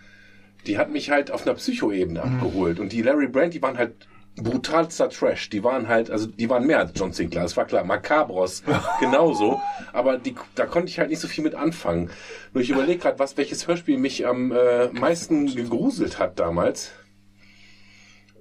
Die 0.68 0.77
hat 0.77 0.91
mich 0.91 1.10
halt 1.10 1.31
auf 1.31 1.45
einer 1.45 1.56
Psychoebene 1.56 2.23
Mhm. 2.23 2.34
abgeholt 2.36 2.80
und 2.80 2.91
die 2.91 3.02
Larry 3.02 3.27
Brand, 3.27 3.53
die 3.53 3.61
waren 3.61 3.77
halt 3.77 4.07
brutalster 4.36 5.10
Trash. 5.10 5.49
Die 5.49 5.64
waren 5.64 5.88
halt, 5.88 6.10
also 6.11 6.27
die 6.27 6.49
waren 6.49 6.65
mehr 6.65 6.80
als 6.80 6.91
John 6.95 7.11
Sinclair, 7.11 7.44
das 7.44 7.57
war 7.57 7.65
klar. 7.65 7.84
Macabros 7.84 8.64
genauso, 8.99 9.61
aber 9.91 10.18
die, 10.18 10.36
da 10.56 10.65
konnte 10.65 10.90
ich 10.90 10.99
halt 10.99 11.10
nicht 11.10 11.19
so 11.19 11.27
viel 11.27 11.44
mit 11.44 11.56
anfangen. 11.56 12.10
Nur 12.53 12.64
ich 12.64 12.69
überlege 12.69 12.99
gerade, 12.99 13.19
was 13.19 13.36
welches 13.38 13.68
Hörspiel 13.68 13.98
mich 13.98 14.26
am 14.27 14.52
äh, 14.52 14.88
meisten 14.90 15.53
gegruselt 15.53 16.19
hat 16.19 16.40
damals. 16.40 16.91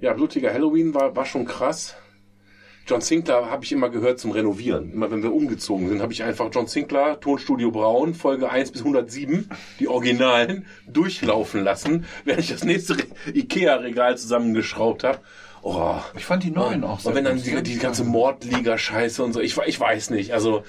Ja, 0.00 0.12
blutiger 0.12 0.52
Halloween 0.52 0.94
war 0.94 1.16
war 1.16 1.24
schon 1.24 1.44
krass. 1.44 1.96
John 2.88 3.00
Sinclair 3.02 3.50
habe 3.50 3.64
ich 3.64 3.72
immer 3.72 3.90
gehört 3.90 4.18
zum 4.18 4.30
Renovieren. 4.30 4.92
Immer 4.92 5.10
wenn 5.10 5.22
wir 5.22 5.32
umgezogen 5.34 5.88
sind, 5.88 6.00
habe 6.00 6.12
ich 6.12 6.22
einfach 6.22 6.48
John 6.52 6.66
Sinclair, 6.66 7.20
Tonstudio 7.20 7.70
Braun, 7.70 8.14
Folge 8.14 8.50
1 8.50 8.70
bis 8.72 8.80
107, 8.80 9.50
die 9.78 9.88
Originalen, 9.88 10.64
durchlaufen 10.86 11.62
lassen, 11.62 12.06
während 12.24 12.42
ich 12.44 12.50
das 12.50 12.64
nächste 12.64 12.96
Re- 12.98 13.02
Ikea-Regal 13.34 14.16
zusammengeschraubt 14.16 15.04
habe. 15.04 15.18
Oh. 15.62 15.96
Ich 16.16 16.24
fand 16.24 16.44
die 16.44 16.50
neuen 16.50 16.82
auch 16.84 17.04
Und 17.04 17.14
wenn 17.14 17.24
dann 17.24 17.42
die, 17.42 17.62
die 17.62 17.78
ganze 17.78 18.04
Mordliga-Scheiße 18.04 19.22
und 19.22 19.32
so, 19.34 19.40
ich, 19.40 19.56
ich 19.66 19.78
weiß 19.78 20.10
nicht, 20.10 20.32
also 20.32 20.62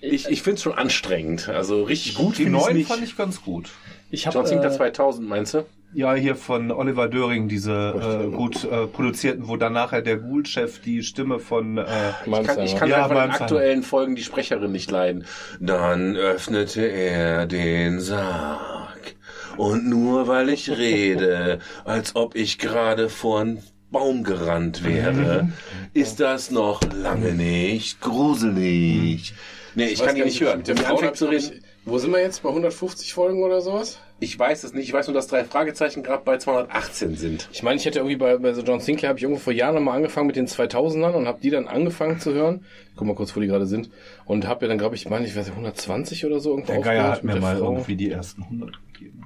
ich, 0.00 0.28
ich 0.28 0.42
finde 0.42 0.56
es 0.58 0.62
schon 0.62 0.74
anstrengend. 0.74 1.48
Also 1.48 1.82
richtig 1.82 2.14
gut 2.14 2.38
Die 2.38 2.44
neuen 2.46 2.76
nicht. 2.76 2.88
fand 2.88 3.02
ich 3.02 3.16
ganz 3.16 3.42
gut. 3.42 3.70
Ich 4.10 4.26
hab, 4.26 4.34
John 4.34 4.46
Sinclair 4.46 4.70
äh, 4.72 4.76
2000, 4.76 5.28
meinst 5.28 5.54
du? 5.54 5.64
Ja, 5.98 6.14
hier 6.14 6.36
von 6.36 6.70
Oliver 6.70 7.08
Döring, 7.08 7.48
diese 7.48 8.28
äh, 8.30 8.30
gut 8.30 8.62
äh, 8.62 8.86
produzierten, 8.86 9.48
wo 9.48 9.56
dann 9.56 9.72
nachher 9.72 10.00
der 10.00 10.18
Ghoul-Chef 10.18 10.78
die 10.80 11.02
Stimme 11.02 11.40
von... 11.40 11.76
Äh, 11.76 11.82
Ich 12.24 12.46
kann, 12.46 12.60
ich 12.60 12.76
kann 12.76 12.88
Ja, 12.88 13.00
von 13.00 13.08
den 13.08 13.16
Malmsheimer. 13.16 13.40
aktuellen 13.40 13.82
Folgen 13.82 14.14
die 14.14 14.22
Sprecherin 14.22 14.70
nicht 14.70 14.92
leiden. 14.92 15.24
Dann 15.58 16.14
öffnete 16.14 16.82
er 16.82 17.46
den 17.46 17.98
Sarg. 17.98 19.16
Und 19.56 19.88
nur 19.88 20.28
weil 20.28 20.50
ich 20.50 20.70
rede, 20.70 21.58
als 21.84 22.14
ob 22.14 22.36
ich 22.36 22.58
gerade 22.60 23.08
vor 23.08 23.40
einen 23.40 23.64
Baum 23.90 24.22
gerannt 24.22 24.84
wäre, 24.84 25.48
ist 25.94 26.20
das 26.20 26.52
noch 26.52 26.80
lange 26.94 27.32
nicht 27.32 28.00
gruselig. 28.00 29.34
Nee, 29.74 29.86
ich, 29.86 30.00
kann 30.00 30.14
die 30.14 30.22
nicht 30.22 30.40
hören. 30.40 30.62
Der 30.62 30.76
Wenn 30.76 30.84
die 30.84 30.88
anfängt 30.88 31.16
zu 31.16 31.26
reden, 31.26 31.60
Wo 31.84 31.98
sind 31.98 32.12
wir 32.12 32.20
jetzt? 32.20 32.44
Bei 32.44 32.50
150 32.50 33.12
Folgen 33.12 33.42
oder 33.42 33.60
sowas? 33.60 33.98
Ich 34.20 34.36
weiß 34.38 34.64
es 34.64 34.72
nicht. 34.72 34.88
Ich 34.88 34.92
weiß 34.92 35.06
nur, 35.06 35.14
dass 35.14 35.28
drei 35.28 35.44
Fragezeichen 35.44 36.02
gerade 36.02 36.24
bei 36.24 36.38
218 36.38 37.16
sind. 37.16 37.48
Ich 37.52 37.62
meine, 37.62 37.76
ich 37.76 37.84
hätte 37.84 38.00
irgendwie 38.00 38.16
bei, 38.16 38.36
bei 38.38 38.52
so 38.52 38.62
John 38.62 38.80
Sinclair 38.80 39.10
habe 39.10 39.18
ich 39.18 39.22
irgendwo 39.22 39.40
vor 39.40 39.52
Jahren 39.52 39.76
nochmal 39.76 39.96
angefangen 39.96 40.26
mit 40.26 40.36
den 40.36 40.48
2000ern 40.48 41.12
und 41.12 41.28
habe 41.28 41.40
die 41.40 41.50
dann 41.50 41.68
angefangen 41.68 42.18
zu 42.18 42.34
hören. 42.34 42.64
Ich 42.90 42.96
guck 42.96 43.06
mal 43.06 43.14
kurz, 43.14 43.34
wo 43.36 43.40
die 43.40 43.46
gerade 43.46 43.66
sind. 43.66 43.90
Und 44.24 44.48
habe 44.48 44.64
ja 44.64 44.68
dann, 44.68 44.78
glaube 44.78 44.96
ich, 44.96 45.08
meine 45.08 45.24
ich, 45.24 45.36
weiß 45.36 45.46
nicht, 45.46 45.54
120 45.54 46.26
oder 46.26 46.40
so 46.40 46.50
irgendwo 46.50 46.72
der 46.72 46.80
Geier 46.80 47.10
hat 47.10 47.22
mir 47.24 47.36
mal 47.36 47.56
Frau. 47.56 47.72
irgendwie 47.72 47.96
die 47.96 48.10
ersten 48.10 48.42
100 48.42 48.76
gegeben. 48.92 49.24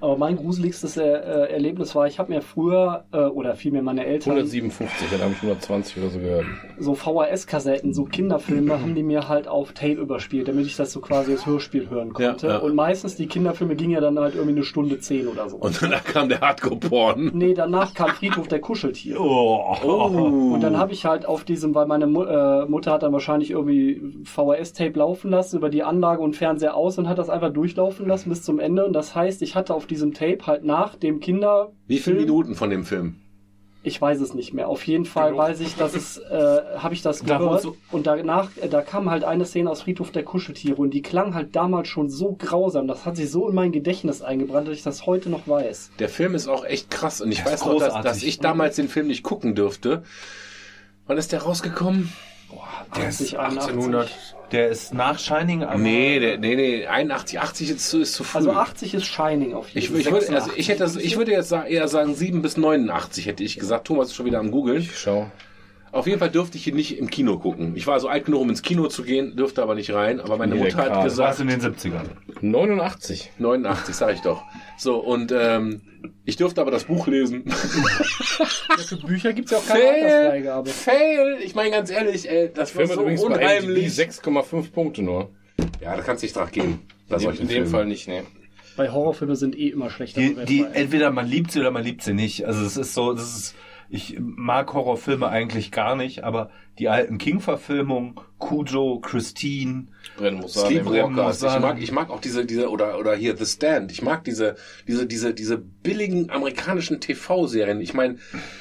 Aber 0.00 0.16
mein 0.16 0.36
gruseligstes 0.36 0.96
äh, 0.96 1.02
äh, 1.02 1.52
Erlebnis 1.52 1.94
war, 1.94 2.06
ich 2.06 2.18
habe 2.18 2.32
mir 2.32 2.42
früher, 2.42 3.04
äh, 3.12 3.18
oder 3.18 3.54
vielmehr 3.54 3.82
meine 3.82 4.06
Eltern, 4.06 4.32
157, 4.32 5.08
dann 5.10 5.20
habe 5.20 5.32
ich 5.32 5.42
120 5.42 5.98
oder 5.98 6.10
so 6.10 6.18
gehört. 6.18 6.46
so 6.78 6.94
VHS-Kassetten, 6.94 7.92
so 7.92 8.04
Kinderfilme, 8.04 8.80
haben 8.80 8.94
die 8.94 9.02
mir 9.02 9.28
halt 9.28 9.48
auf 9.48 9.72
Tape 9.72 9.94
überspielt, 9.94 10.48
damit 10.48 10.66
ich 10.66 10.76
das 10.76 10.92
so 10.92 11.00
quasi 11.00 11.32
als 11.32 11.46
Hörspiel 11.46 11.90
hören 11.90 12.12
konnte. 12.12 12.46
Ja, 12.46 12.52
ja. 12.54 12.58
Und 12.58 12.74
meistens 12.74 13.16
die 13.16 13.26
Kinderfilme 13.26 13.74
gingen 13.74 13.92
ja 13.92 14.00
dann 14.00 14.18
halt 14.18 14.34
irgendwie 14.34 14.56
eine 14.56 14.64
Stunde 14.64 15.00
zehn 15.00 15.26
oder 15.26 15.48
so. 15.48 15.56
Und 15.56 15.82
danach 15.82 16.04
kam 16.04 16.28
der 16.28 16.40
Hardcore-Porn. 16.40 17.32
nee, 17.34 17.54
danach 17.54 17.94
kam 17.94 18.10
Friedhof 18.10 18.46
der 18.48 18.60
Kuscheltiere. 18.60 19.20
Oh. 19.20 20.54
Und 20.54 20.60
dann 20.60 20.78
habe 20.78 20.92
ich 20.92 21.04
halt 21.04 21.26
auf 21.26 21.44
diesem, 21.44 21.74
weil 21.74 21.86
meine 21.86 22.06
Mu 22.06 22.22
äh, 22.22 22.66
Mutter 22.66 22.92
hat 22.92 23.02
dann 23.02 23.12
wahrscheinlich 23.12 23.50
irgendwie 23.50 24.00
VHS-Tape 24.24 24.98
laufen 24.98 25.30
lassen 25.30 25.56
über 25.56 25.70
die 25.70 25.82
Anlage 25.82 26.22
und 26.22 26.36
Fernseher 26.36 26.76
aus 26.76 26.98
und 26.98 27.08
hat 27.08 27.18
das 27.18 27.30
einfach 27.30 27.52
durchlaufen 27.52 28.06
lassen 28.06 28.28
bis 28.28 28.42
zum 28.42 28.60
Ende. 28.60 28.84
Und 28.84 28.92
das 28.92 29.14
heißt, 29.14 29.42
ich 29.42 29.56
hatte 29.56 29.74
auf 29.74 29.87
diesem 29.88 30.14
Tape 30.14 30.46
halt 30.46 30.64
nach 30.64 30.94
dem 30.94 31.20
Kinder. 31.20 31.72
Wie 31.86 31.98
viele 31.98 32.20
Minuten 32.20 32.54
von 32.54 32.70
dem 32.70 32.84
Film? 32.84 33.16
Ich 33.84 34.02
weiß 34.02 34.20
es 34.20 34.34
nicht 34.34 34.52
mehr. 34.52 34.68
Auf 34.68 34.86
jeden 34.86 35.04
Fall 35.04 35.36
weiß 35.36 35.60
ich, 35.60 35.76
dass 35.76 35.94
es, 35.94 36.18
äh, 36.18 36.60
habe 36.76 36.94
ich 36.94 37.00
das 37.00 37.20
Da 37.22 37.38
gehört. 37.38 37.62
so- 37.62 37.76
Und 37.92 38.06
danach, 38.08 38.50
äh, 38.60 38.68
da 38.68 38.82
kam 38.82 39.08
halt 39.08 39.22
eine 39.24 39.44
Szene 39.46 39.70
aus 39.70 39.82
Friedhof 39.82 40.10
der 40.10 40.24
Kuscheltiere 40.24 40.76
und 40.76 40.90
die 40.90 41.00
klang 41.00 41.32
halt 41.34 41.54
damals 41.54 41.88
schon 41.88 42.10
so 42.10 42.32
grausam. 42.36 42.88
Das 42.88 43.06
hat 43.06 43.16
sich 43.16 43.30
so 43.30 43.48
in 43.48 43.54
mein 43.54 43.70
Gedächtnis 43.72 44.20
eingebrannt, 44.20 44.66
dass 44.68 44.74
ich 44.74 44.82
das 44.82 45.06
heute 45.06 45.30
noch 45.30 45.46
weiß. 45.46 45.92
Der 46.00 46.08
Film 46.08 46.34
ist 46.34 46.48
auch 46.48 46.64
echt 46.64 46.90
krass 46.90 47.20
und 47.20 47.30
ich 47.30 47.38
Der 47.42 47.52
weiß 47.52 47.64
noch, 47.64 47.78
dass, 47.78 48.02
dass 48.02 48.22
ich 48.24 48.40
damals 48.40 48.76
den 48.76 48.88
Film 48.88 49.06
nicht 49.06 49.22
gucken 49.22 49.54
dürfte. 49.54 50.02
Wann 51.06 51.16
ist 51.16 51.32
der 51.32 51.42
rausgekommen? 51.42 52.12
Der 52.96 53.08
ist, 53.08 53.20
80, 53.22 53.38
1800. 53.38 54.10
der 54.52 54.68
ist 54.68 54.94
nach 54.94 55.18
Shining, 55.18 55.62
aber 55.62 55.78
Nee, 55.78 56.18
der, 56.18 56.38
nee, 56.38 56.56
nee, 56.56 56.86
81, 56.86 57.40
80 57.40 57.70
ist 57.70 57.88
zu, 57.88 58.00
ist 58.00 58.14
zu 58.14 58.24
früh. 58.24 58.38
Also 58.38 58.52
80 58.52 58.94
ist 58.94 59.06
Shining 59.06 59.54
auf 59.54 59.68
jeden 59.68 59.78
ich, 59.78 59.90
Fall. 59.90 60.00
ich, 60.00 60.10
würde, 60.10 60.34
also 60.34 60.50
ich, 60.56 60.68
hätte, 60.68 60.90
ich 61.00 61.16
würde 61.16 61.32
jetzt 61.32 61.52
eher 61.52 61.88
sagen 61.88 62.14
7 62.14 62.42
bis 62.42 62.56
89, 62.56 63.26
hätte 63.26 63.44
ich 63.44 63.58
gesagt. 63.58 63.86
Thomas 63.86 64.08
ist 64.08 64.14
schon 64.14 64.26
wieder 64.26 64.38
am 64.38 64.50
Googeln. 64.50 64.82
Ich 64.82 64.98
schau. 64.98 65.30
Auf 65.92 66.06
jeden 66.06 66.18
Fall 66.18 66.30
dürfte 66.30 66.58
ich 66.58 66.66
ihn 66.66 66.76
nicht 66.76 66.98
im 66.98 67.08
Kino 67.10 67.38
gucken. 67.38 67.74
Ich 67.76 67.86
war 67.86 67.94
also 67.94 68.08
alt 68.08 68.26
genug, 68.26 68.40
um 68.42 68.50
ins 68.50 68.62
Kino 68.62 68.88
zu 68.88 69.02
gehen, 69.02 69.36
dürfte 69.36 69.62
aber 69.62 69.74
nicht 69.74 69.92
rein. 69.92 70.20
Aber 70.20 70.36
meine 70.36 70.54
Nee, 70.54 70.62
Mutter 70.64 70.76
hat 70.76 70.90
das 70.96 71.04
gesagt, 71.04 71.40
in 71.40 71.48
den 71.48 71.60
70ern. 71.60 72.04
89. 72.42 73.32
89, 73.38 73.94
sag 73.94 74.14
ich 74.14 74.20
doch. 74.20 74.42
So, 74.76 74.96
und 74.98 75.32
ähm, 75.32 75.80
ich 76.24 76.36
dürfte 76.36 76.60
aber 76.60 76.70
das 76.70 76.84
Buch 76.84 77.06
lesen. 77.06 77.44
Für 77.50 78.96
Bücher 78.96 79.32
gibt 79.32 79.46
es 79.46 79.52
ja 79.52 79.58
auch 79.58 79.66
keine 79.66 79.80
Fail, 79.82 80.04
Altersfreigabe. 80.04 80.70
fail. 80.70 81.38
Ich 81.42 81.54
meine 81.54 81.70
ganz 81.70 81.90
ehrlich, 81.90 82.28
ey, 82.30 82.50
das 82.52 82.74
war 82.74 82.80
Film 82.80 82.88
hat 82.90 82.94
so 82.96 83.00
übrigens 83.02 83.22
unheimlich. 83.22 83.88
6,5 83.88 84.70
Punkte 84.72 85.02
nur. 85.02 85.30
Ja, 85.80 85.96
da 85.96 86.02
kannst 86.02 86.22
du 86.22 86.26
nicht 86.26 86.36
drauf 86.36 86.52
gehen. 86.52 86.80
Bei 87.08 87.16
In, 87.16 87.22
solchen 87.22 87.42
in 87.42 87.48
dem 87.48 87.54
Filmen. 87.54 87.70
Fall 87.70 87.86
nicht, 87.86 88.08
ne. 88.08 88.22
Bei 88.76 88.90
Horrorfilmen 88.90 89.34
sind 89.34 89.58
eh 89.58 89.68
immer 89.70 89.90
schlechter 89.90 90.20
Die, 90.20 90.36
die, 90.44 90.64
entweder 90.72 91.10
man 91.10 91.26
liebt 91.26 91.50
sie 91.50 91.58
oder 91.60 91.72
man 91.72 91.82
liebt 91.82 92.02
sie 92.02 92.14
nicht. 92.14 92.44
Also 92.46 92.64
es 92.64 92.76
ist 92.76 92.94
so, 92.94 93.12
das 93.12 93.24
ist, 93.36 93.54
ich 93.90 94.18
mag 94.20 94.72
Horrorfilme 94.74 95.28
eigentlich 95.28 95.70
gar 95.72 95.96
nicht, 95.96 96.22
aber 96.24 96.50
die 96.78 96.88
alten 96.88 97.18
King-Verfilmungen, 97.18 98.14
Cujo, 98.38 99.00
Christine, 99.00 99.86
sein. 100.18 100.66
Sleepwalkers. 100.66 101.42
Ich 101.42 101.58
mag, 101.60 101.82
ich 101.82 101.92
mag 101.92 102.10
auch 102.10 102.20
diese, 102.20 102.44
diese, 102.44 102.70
oder, 102.70 102.98
oder 102.98 103.16
hier 103.16 103.36
The 103.36 103.46
Stand. 103.46 103.90
Ich 103.90 104.02
mag 104.02 104.22
diese, 104.24 104.56
diese, 104.86 105.06
diese, 105.06 105.34
diese 105.34 105.58
billigen 105.58 106.30
amerikanischen 106.30 107.00
TV-Serien. 107.00 107.80
Ich 107.80 107.94
meine, 107.94 108.18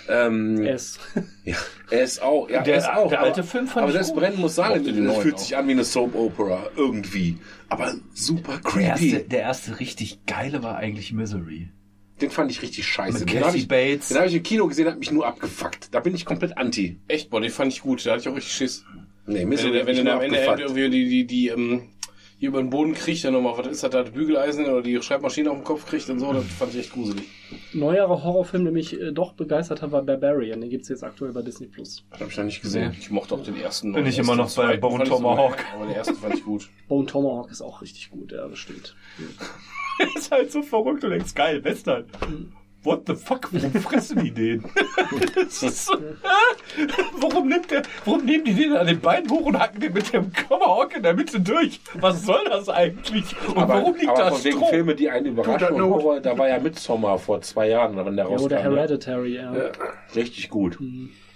ähm, 0.10 0.64
es. 0.66 0.98
ja, 1.44 1.56
er 1.91 2.04
ist 2.04 2.22
auch, 2.22 2.49
ja, 2.49 2.64
Der- 2.64 2.74
er 2.76 2.80
ist 2.80 2.90
auch. 2.90 3.10
der 3.10 3.20
aber, 3.20 3.28
alte 3.28 3.44
Film 3.44 3.68
fand 3.68 3.84
aber 3.84 3.91
gut. 4.14 4.22
Brennen 4.22 4.40
muss 4.40 4.56
die 4.94 5.02
das 5.06 5.18
fühlt 5.18 5.36
auch. 5.36 5.40
sich 5.40 5.58
an 5.58 5.68
wie 5.68 5.72
eine 5.74 5.84
Soap-Opera. 5.84 6.68
Irgendwie. 6.76 7.38
Aber 7.70 7.94
super 8.14 8.60
Der 8.74 8.82
erste, 8.82 9.08
creepy. 9.10 9.28
der 9.30 9.41
erste 9.41 9.80
richtig 9.80 10.26
geile 10.26 10.64
war 10.64 10.78
eigentlich 10.78 11.12
Misery. 11.14 11.70
Den 12.22 12.31
fand 12.31 12.49
ich 12.52 12.61
richtig 12.61 12.85
scheiße. 12.88 13.19
Mit 13.19 13.30
Den 13.30 13.35
habe 13.38 13.45
Kathy 13.48 13.57
ich, 13.60 13.68
Bates. 13.68 14.10
den 14.10 14.18
hab 14.18 14.26
ich 14.26 14.35
im 14.35 14.44
Kino 14.44 14.68
gesehen, 14.68 14.88
hat 14.88 14.98
mich 14.99 15.11
nur 15.11 15.26
abgefuckt. 15.27 15.94
Da 15.94 15.99
bin 15.99 16.15
ich 16.15 16.26
komplett 16.26 16.57
anti. 16.57 16.98
Echt, 17.07 17.30
boah, 17.30 17.39
den 17.41 17.52
fand 17.52 17.72
ich 17.73 17.81
gut. 17.81 18.06
Da 18.06 18.11
hatte 18.11 18.22
ich 18.22 18.27
auch 18.30 18.35
richtig 18.35 18.53
Schiss. 18.53 18.85
Nee, 19.27 19.45
mir 19.45 19.57
Wenn, 19.57 19.65
er 19.68 19.72
der, 19.72 19.73
wenn 19.73 19.73
wirklich 19.73 19.95
der 19.98 20.03
nur 20.06 20.14
am 20.14 20.22
Ende 20.22 20.49
abgefuckt. 20.49 20.60
irgendwie 20.77 20.89
die, 20.89 21.10
die, 21.10 21.26
die, 21.27 21.48
ähm, 21.49 21.81
hier 22.39 22.49
über 22.49 22.61
den 22.61 22.69
Boden 22.69 22.94
kriegt, 22.94 23.23
dann 23.23 23.34
nochmal, 23.34 23.57
was 23.57 23.65
ist 23.68 23.84
das 23.84 23.89
da, 23.89 24.03
das 24.03 24.11
Bügeleisen 24.14 24.65
oder 24.65 24.84
die 24.84 25.02
Schreibmaschine 25.02 25.49
auf 25.49 25.57
dem 25.57 25.64
Kopf 25.64 25.88
kriegt 25.88 26.07
und 26.10 26.19
so, 26.19 26.31
das 26.34 26.45
fand 26.45 26.72
ich 26.73 26.81
echt 26.81 26.94
gruselig. 26.94 27.23
Neuerer 27.73 28.23
Horrorfilm, 28.23 28.64
der 28.64 28.72
mich 28.73 28.94
äh, 28.99 29.11
doch 29.11 29.34
begeistert 29.34 29.81
hat, 29.81 29.91
war 29.91 30.03
Barbarian. 30.03 30.61
Den 30.61 30.69
gibt's 30.69 30.88
jetzt 30.89 31.03
aktuell 31.03 31.31
bei 31.34 31.41
Disney 31.41 31.65
Plus. 31.68 32.03
Hab 32.11 32.30
ich 32.30 32.38
noch 32.38 32.44
nicht 32.44 32.61
gesehen. 32.61 32.95
Ich 32.99 33.10
mochte 33.10 33.34
auch 33.34 33.44
den 33.44 33.57
ersten. 33.57 33.91
Bin 33.91 34.06
ich 34.06 34.15
Den 34.15 34.23
immer 34.26 34.35
noch 34.35 34.53
bei 34.56 34.77
Bone 34.77 35.06
so 35.07 35.15
Tomahawk. 35.15 35.57
Aber 35.73 35.85
den 35.88 35.95
ersten 35.95 36.15
fand 36.15 36.35
ich 36.35 36.44
gut. 36.44 36.69
Bone 36.88 37.07
Tomahawk 37.07 37.49
ist 37.52 37.61
auch 37.61 37.81
richtig 37.81 38.11
gut, 38.11 38.31
ja, 38.31 38.48
das 38.48 38.60
stimmt. 38.60 38.95
ist 40.15 40.32
halt 40.32 40.52
so 40.52 40.61
verrückt 40.61 41.03
und 41.03 41.11
denkst, 41.11 41.34
geil, 41.34 41.64
Western. 41.64 42.06
What 42.84 43.02
the 43.07 43.15
fuck? 43.15 43.49
Warum 43.52 43.74
fressen 43.74 44.24
die 44.24 44.32
den? 44.32 44.64
so, 45.49 45.94
warum, 47.18 47.49
nimmt 47.49 47.69
der, 47.69 47.82
warum 48.06 48.24
nehmen 48.24 48.45
die 48.45 48.53
den 48.53 48.74
an 48.78 48.88
den 48.88 49.02
Beinen 49.02 49.30
hoch 49.30 49.45
und 49.45 49.60
hacken 49.60 49.82
den 49.82 49.91
mit 49.94 50.14
dem 50.14 50.32
Tomahawk 50.34 50.95
in 50.95 51.03
der 51.03 51.14
Mitte 51.14 51.40
durch? 51.41 51.82
Was 51.95 52.24
soll 52.24 52.45
das 52.45 52.69
eigentlich? 52.69 53.36
Und 53.48 53.57
aber, 53.57 53.74
warum 53.74 53.95
liegt 53.95 54.07
aber 54.07 54.19
da 54.19 54.32
von 54.32 54.44
wegen 54.44 54.57
Stroh? 54.57 54.69
Filme, 54.69 54.95
die 54.95 55.10
einen 55.10 55.26
überraschen 55.26 55.74
und 55.76 55.90
Horror, 55.90 56.22
da 56.22 56.38
war 56.38 56.48
ja 56.48 56.60
Midsommar 56.60 57.18
vor 57.19 57.41
zwei 57.41 57.68
Jahren, 57.69 57.98
wenn 57.98 58.15
der 58.15 58.26
Ja, 58.26 58.32
rauskam. 58.32 58.45
oder 58.45 58.56
ne? 58.57 58.64
Hereditary, 58.64 59.36
ja. 59.36 59.53
Ja, 59.53 59.72
richtig 60.15 60.49
gut. 60.49 60.78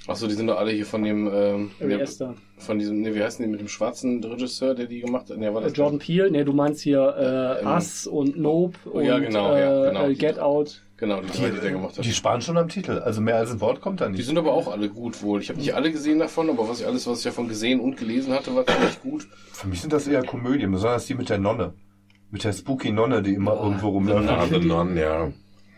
Achso, 0.07 0.27
die 0.27 0.33
sind 0.33 0.47
doch 0.47 0.57
alle 0.57 0.71
hier 0.71 0.85
von 0.85 1.03
dem, 1.03 1.27
ähm, 1.31 1.71
Ari 1.79 1.89
der, 1.89 2.01
Aster. 2.01 2.33
von 2.57 2.79
diesem, 2.79 3.01
ne, 3.01 3.13
wie 3.13 3.21
heißt 3.23 3.37
denn 3.39 3.45
die 3.45 3.51
mit 3.51 3.59
dem 3.61 3.67
schwarzen 3.67 4.23
Regisseur, 4.23 4.73
der 4.73 4.87
die 4.87 4.99
gemacht 5.01 5.29
hat? 5.29 5.37
Ne, 5.37 5.53
war 5.53 5.61
Äh, 5.61 5.65
das 5.65 5.77
Jordan 5.77 5.99
Peele, 5.99 6.31
ne, 6.31 6.43
du 6.43 6.53
meinst 6.53 6.81
hier 6.81 7.15
äh, 7.17 7.61
Ähm, 7.61 7.67
Us 7.67 8.07
und 8.07 8.37
Nope 8.37 8.89
und 8.89 9.05
ja, 9.05 9.19
genau, 9.19 9.53
äh, 9.53 9.59
ja, 9.61 9.85
genau. 9.89 10.07
äh, 10.09 10.15
Get 10.15 10.39
Out. 10.39 10.81
Genau, 10.97 11.19
die 11.21 11.27
drei, 11.35 11.49
die 11.49 11.59
der 11.59 11.71
gemacht 11.71 11.97
hat. 11.97 12.05
Die 12.05 12.11
sparen 12.13 12.41
schon 12.41 12.57
am 12.57 12.67
Titel. 12.67 12.99
Also 12.99 13.21
mehr 13.21 13.37
als 13.37 13.51
ein 13.51 13.59
Wort 13.61 13.81
kommt 13.81 14.01
da 14.01 14.05
Die 14.07 14.13
nicht. 14.13 14.25
sind 14.25 14.37
aber 14.37 14.53
auch 14.53 14.67
alle 14.71 14.87
gut 14.89 15.21
wohl. 15.23 15.39
Ich 15.41 15.49
habe 15.49 15.59
nicht 15.59 15.73
alle 15.73 15.91
gesehen 15.91 16.19
davon, 16.19 16.47
aber 16.49 16.67
was 16.69 16.79
ich 16.81 16.85
alles, 16.85 17.07
was 17.07 17.19
ich 17.19 17.23
davon 17.23 17.47
gesehen 17.47 17.79
und 17.79 17.97
gelesen 17.97 18.33
hatte, 18.33 18.53
war 18.55 18.65
ziemlich 18.67 19.01
gut. 19.01 19.27
Für 19.51 19.67
mich 19.67 19.81
sind 19.81 19.93
das 19.93 20.07
eher 20.07 20.23
Komödien, 20.23 20.71
besonders 20.71 21.07
die 21.07 21.15
mit 21.15 21.29
der 21.29 21.39
Nonne. 21.39 21.73
Mit 22.29 22.43
der 22.43 22.53
spooky 22.53 22.91
Nonne, 22.91 23.23
die 23.23 23.33
immer 23.33 23.55
irgendwo 23.59 23.89
rumläuft. 23.89 24.29
Ah, 24.29 24.45
The 24.47 24.59
Nun, 24.59 24.95
ja. 24.95 25.31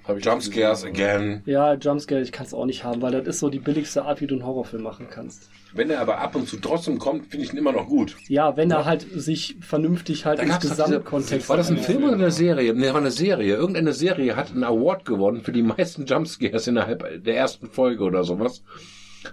Hab 0.06 0.18
ich 0.18 0.26
Jumpscares 0.26 0.84
again. 0.84 1.42
Ja, 1.46 1.76
Jumpscare, 1.76 2.22
ich 2.22 2.32
kann 2.34 2.46
es 2.46 2.54
auch 2.54 2.66
nicht 2.66 2.84
haben, 2.84 3.02
weil 3.02 3.12
das 3.14 3.26
ist 3.28 3.40
so 3.40 3.50
die 3.50 3.60
billigste 3.60 4.04
Art, 4.04 4.20
wie 4.20 4.28
du 4.28 4.36
einen 4.36 4.46
Horrorfilm 4.46 4.84
machen 4.84 5.08
kannst. 5.10 5.50
Wenn 5.74 5.90
er 5.90 6.02
aber 6.02 6.20
ab 6.20 6.36
und 6.36 6.48
zu 6.48 6.58
trotzdem 6.58 7.00
kommt, 7.00 7.28
finde 7.28 7.46
ich 7.46 7.54
ihn 7.54 7.58
immer 7.58 7.72
noch 7.72 7.88
gut. 7.88 8.16
Ja, 8.28 8.56
wenn 8.58 8.70
er 8.70 8.86
halt 8.86 9.08
sich 9.14 9.56
vernünftig 9.62 10.26
halt 10.26 10.42
diese- 10.42 10.60
Gesamtkontext 10.60 11.50
War 11.50 11.58
das 11.58 11.72
ein. 11.72 11.78
Film 11.78 12.04
oder 12.04 12.14
eine 12.14 12.32
Serie? 12.32 12.74
Ne, 12.74 12.90
war 12.94 12.98
eine 13.02 13.12
Serie. 13.12 13.56
Irgendeine 13.56 13.94
Serie 13.94 14.36
hat 14.36 14.52
einen 14.52 14.64
Award 14.64 15.06
gewonnen 15.06 15.42
für 15.42 15.52
die 15.54 15.64
meisten 15.64 16.06
Jumpscares 16.06 16.68
innerhalb 16.68 17.24
der 17.24 17.38
ersten 17.38 17.68
Folge 17.70 18.04
oder 18.04 18.24
sowas. 18.24 18.62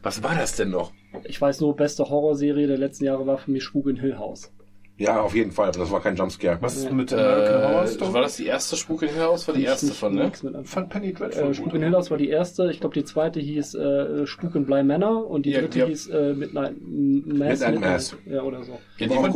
Was 0.03 0.23
war 0.23 0.35
das 0.37 0.55
denn 0.57 0.71
noch? 0.71 0.93
Ich 1.25 1.41
weiß 1.41 1.61
nur, 1.61 1.75
beste 1.75 2.09
Horrorserie 2.09 2.69
der 2.69 2.79
letzten 2.79 3.05
Jahre 3.07 3.27
war 3.27 3.39
für 3.39 3.51
mich 3.51 3.65
Spuk 3.65 3.89
in 3.89 3.97
Hill 3.97 4.17
House. 4.19 4.53
Ja, 5.01 5.23
auf 5.23 5.35
jeden 5.35 5.51
Fall. 5.51 5.69
aber 5.69 5.79
Das 5.79 5.91
war 5.91 6.03
kein 6.03 6.15
Jumpscare. 6.15 6.59
Was 6.61 6.77
ist 6.77 6.93
mit 6.93 7.11
American 7.13 7.63
Horror 7.71 7.85
Äh, 7.85 7.89
Story? 7.89 8.13
war 8.13 8.21
das 8.21 8.37
die 8.37 8.45
erste 8.47 8.77
Spuk 8.77 9.03
in 9.03 9.09
Hill 9.09 9.23
House? 9.23 9.49
War 9.49 9.55
die 9.55 9.65
erste 9.65 9.87
Nicht- 9.87 9.97
von, 9.99 10.15
ne? 10.15 10.31
fand 10.65 10.91
Penny 10.91 11.15
Dreadful 11.15 11.51
Äh, 11.51 11.55
Spuk 11.55 11.73
in 11.75 11.83
Hill 11.83 11.93
House 11.95 12.11
war 12.11 12.19
die 12.19 12.29
erste. 12.29 12.71
Ich 12.71 12.81
glaube, 12.81 12.95
die 12.95 13.05
zweite 13.05 13.41
hieß 13.41 13.75
äh, 13.77 14.27
Spuk 14.27 14.55
in 14.55 14.67
Bly 14.67 14.83
Manor 14.85 15.27
und 15.31 15.47
die 15.47 15.53
dritte 15.55 15.87
hieß 15.87 16.09
äh, 16.11 16.35
Midnight 16.35 16.75
Mass. 16.81 17.61
Midnight 17.61 17.81
Mass. 17.81 18.17
Ja, 18.27 18.43
oder 18.43 18.63
so. 18.63 18.79
Die, 18.99 19.07
mit 19.07 19.33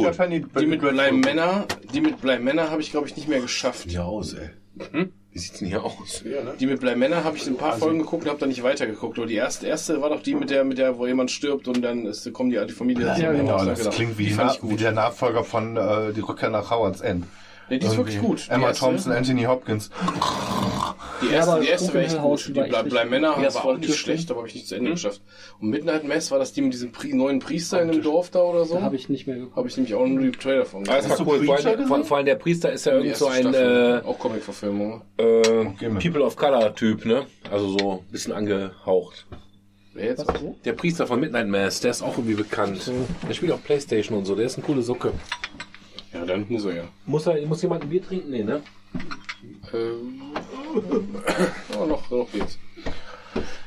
gut. 1.11 1.25
Männer, 1.25 1.67
die 1.95 2.01
mit 2.03 2.21
Blei 2.21 2.39
Männer 2.39 2.71
habe 2.71 2.83
ich 2.83 2.91
glaube 2.91 3.07
ich 3.07 3.17
nicht 3.17 3.29
mehr 3.29 3.41
geschafft. 3.41 3.91
Ja, 3.91 4.05
aus, 4.05 4.35
ey. 4.35 4.51
Hm? 4.93 5.13
Wie 5.35 5.41
sieht's 5.41 5.59
denn 5.59 5.67
hier 5.67 5.83
aus? 5.83 6.23
Die 6.61 6.67
mit 6.67 6.79
Blei 6.79 6.95
Männer 6.95 7.25
habe 7.25 7.37
ich 7.37 7.45
ein 7.49 7.57
paar 7.57 7.77
Folgen 7.77 7.99
geguckt 7.99 8.23
und 8.23 8.29
habe 8.31 8.39
dann 8.39 8.51
nicht 8.51 8.63
weitergeguckt. 8.63 9.19
Aber 9.19 9.27
die 9.27 9.35
erste, 9.35 9.67
erste 9.67 10.01
war 10.01 10.09
doch 10.11 10.23
die 10.23 10.37
mit 10.37 10.49
der, 10.49 10.63
mit 10.63 10.79
der, 10.79 10.97
wo 10.97 11.09
jemand 11.09 11.33
stirbt 11.33 11.67
und 11.67 11.83
dann 11.83 12.07
ist, 12.07 12.33
kommen 12.33 12.51
die, 12.51 12.67
die 12.69 12.73
Familie 12.73 13.05
Ja, 13.05 13.15
zusammen 13.17 13.39
genau, 13.39 13.65
das 13.65 13.81
Genau. 13.81 13.91
klingt 13.91 14.17
wie, 14.17 14.33
Na 14.37 14.53
ich 14.53 14.61
gut. 14.61 14.71
wie 14.71 14.77
der 14.77 14.93
Nachfolger 14.93 15.43
von 15.43 15.77
äh, 15.77 16.13
Die 16.13 16.21
Rückkehr 16.21 16.51
nach 16.51 16.71
Howard's 16.71 17.01
End. 17.01 17.25
Nee, 17.71 17.79
die 17.79 17.87
ist 17.87 17.97
wirklich 17.97 18.21
gut. 18.21 18.47
Die 18.47 18.51
Emma 18.51 18.69
erste- 18.69 18.85
Thompson, 18.85 19.13
Anthony 19.13 19.45
Hopkins. 19.45 19.91
Die 21.23 21.27
Ja, 21.27 21.33
erste, 21.33 21.53
aber 21.53 21.61
die 21.63 21.69
erste 21.69 21.93
in 21.99 22.05
echt 22.05 22.21
gut. 22.21 22.49
die 22.49 22.53
Blei, 22.91 23.05
Männer 23.07 23.37
war 23.37 23.43
Ja, 23.43 23.49
auch 23.51 23.77
nicht 23.79 23.95
schlecht, 23.97 24.31
aber 24.31 24.41
habe 24.41 24.49
ich 24.49 24.55
nicht 24.55 24.69
zu 24.69 24.75
Ende 24.75 24.91
geschafft. 24.91 25.23
Und 25.61 25.71
Midnight 25.71 26.07
Mass 26.07 26.31
war 26.31 26.39
das 26.39 26.53
die 26.53 26.61
mit 26.61 26.73
diesem 26.75 26.93
Pri 26.93 27.15
neuen 27.15 27.39
Priester 27.39 27.81
in 27.81 27.91
dem 27.91 28.03
Dorf 28.03 28.31
da 28.31 28.41
oder 28.41 28.65
so? 28.65 28.75
Da 28.75 28.83
habe 28.83 28.97
ich 28.97 29.09
nicht 29.09 29.27
mehr 29.27 29.37
geguckt. 29.37 29.57
Habe 29.57 29.69
ich 29.69 29.77
nämlich 29.77 29.95
auch 29.95 30.07
nur 30.07 30.21
die 30.21 30.33
Trailer 30.33 30.67
von 30.67 30.87
Ah, 30.89 30.97
das 30.97 31.09
war 31.09 31.27
cool. 31.27 31.45
Vor 31.45 31.57
allem, 31.57 32.05
vor, 32.05 32.17
allem 32.19 32.27
der 32.27 32.35
Priester 32.35 32.73
ist 32.73 32.85
ja 32.87 32.93
irgend 32.95 33.17
so 33.17 33.29
ein 33.29 33.55
äh, 33.55 34.01
auch 34.05 34.19
Comic-Verfilmung. 34.19 35.03
äh, 35.17 35.65
People 36.01 36.23
of 36.23 36.37
Color 36.37 36.75
Typ, 36.75 37.05
ne? 37.07 37.27
Also 37.51 37.79
so 37.79 37.93
ein 38.07 38.13
bisschen 38.13 38.33
angehaucht. 38.33 39.27
Wer 39.95 40.07
jetzt? 40.07 40.27
Was? 40.27 40.35
Der 40.65 40.73
Priester 40.73 41.07
von 41.07 41.21
Midnight 41.21 41.47
Mass, 41.49 41.81
der 41.81 41.93
ist 41.93 42.03
auch 42.03 42.19
irgendwie 42.19 42.35
bekannt. 42.35 42.91
Der 43.29 43.33
spielt 43.35 43.53
auf 43.53 43.63
Playstation 43.63 44.19
und 44.19 44.25
so, 44.25 44.35
der 44.35 44.47
ist 44.47 44.57
eine 44.59 44.67
coole 44.67 44.83
Sucke. 44.83 45.13
Ja, 46.15 46.25
dann 46.25 46.47
muss 46.49 46.65
er 46.65 46.77
ja. 46.77 46.85
Muss, 47.07 47.27
er, 47.27 47.45
muss 47.47 47.63
jemand 47.63 47.83
ein 47.83 47.89
Bier 47.89 48.03
trinken? 48.03 48.31
Nee, 48.31 48.45
ne? 48.45 48.63
Ähm, 49.73 50.23
oh, 51.79 51.85
noch, 51.85 52.11
noch 52.11 52.31
geht's. 52.33 52.59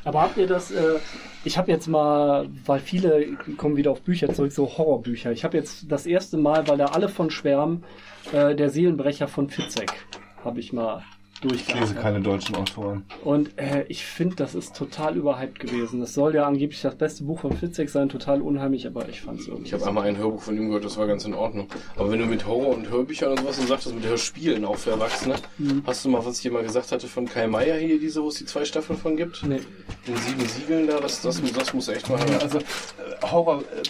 Aber 0.06 0.22
habt 0.22 0.38
ihr 0.38 0.48
das, 0.48 0.72
äh, 0.72 1.00
ich 1.44 1.58
habe 1.58 1.70
jetzt 1.70 1.88
mal, 1.88 2.48
weil 2.66 2.80
viele 2.80 3.36
kommen 3.58 3.76
wieder 3.76 3.92
auf 3.92 4.02
Bücher 4.02 4.34
zurück, 4.34 4.54
so 4.54 4.66
Horrorbücher. 4.78 5.34
Ich 5.34 5.44
habe 5.44 5.58
jetzt 5.58 5.92
das 5.92 6.06
erste 6.06 6.38
Mal, 6.38 6.66
weil 6.70 6.78
da 6.78 6.86
alle 6.86 7.10
von 7.10 7.30
schwärmen, 7.30 7.84
äh, 8.32 8.56
der 8.56 8.70
Seelenbrecher 8.70 9.28
von 9.28 9.50
Fitzek 9.50 9.92
habe 10.46 10.62
ich 10.62 10.72
mal 10.72 11.04
Ich 11.44 11.72
lese 11.72 11.94
keine 11.94 12.20
deutschen 12.20 12.56
Autoren. 12.56 13.06
Und 13.24 13.58
äh, 13.60 13.86
ich 13.90 14.04
finde, 14.06 14.36
das 14.36 14.56
ist 14.56 14.76
total 14.76 15.16
überhyped 15.16 15.60
gewesen. 15.60 16.00
Das 16.00 16.16
soll 16.16 16.34
ja 16.34 16.48
angeblich 16.48 16.82
das 16.82 16.96
beste 16.96 17.24
Buch 17.26 17.40
von 17.42 17.56
Fitzek 17.56 17.90
sein, 17.90 18.10
total 18.10 18.42
unheimlich, 18.42 18.88
aber 18.88 19.08
ich 19.08 19.22
fand 19.22 19.42
es 19.42 19.48
irgendwie. 19.48 19.68
Ich 19.68 19.74
habe 19.74 19.86
einmal 19.86 20.08
ein 20.08 20.18
Hörbuch 20.18 20.42
von 20.42 20.58
ihm 20.58 20.68
gehört, 20.68 20.86
das 20.86 20.98
war 20.98 21.06
ganz 21.06 21.26
in 21.26 21.36
Ordnung. 21.36 21.68
Aber 21.96 22.10
wenn 22.10 22.20
du 22.20 22.26
mit 22.26 22.48
Horror 22.48 22.76
und 22.76 22.90
Hörbüchern 22.90 23.32
und 23.32 23.40
sowas 23.40 23.60
und 23.60 23.68
sagtest, 23.68 23.94
mit 23.94 24.06
Hörspielen 24.06 24.66
auch 24.66 24.78
für 24.78 24.92
Erwachsene, 24.92 25.36
hast 25.86 26.06
du 26.06 26.10
mal, 26.10 26.26
was 26.26 26.38
ich 26.38 26.42
dir 26.42 26.52
mal 26.52 26.64
gesagt 26.64 26.92
hatte, 26.92 27.08
von 27.08 27.26
Kai 27.28 27.46
Meier 27.46 27.78
hier, 27.78 28.00
diese, 28.00 28.24
wo 28.24 28.30
es 28.30 28.36
die 28.36 28.46
zwei 28.46 28.66
Staffeln 28.66 28.98
von 28.98 29.16
gibt? 29.16 29.44
Nee. 29.44 29.60
Den 30.08 30.18
sieben 30.18 30.46
Siegeln 30.48 30.88
da, 30.88 31.00
das, 31.00 31.22
das, 31.22 31.40
das 31.54 31.74
muss 31.74 31.88
echt 31.88 32.10
mal 32.10 32.20
Ja, 32.32 32.40
also 32.40 32.58
äh, 32.58 32.64
Horror 33.22 33.62
äh, 33.62 33.84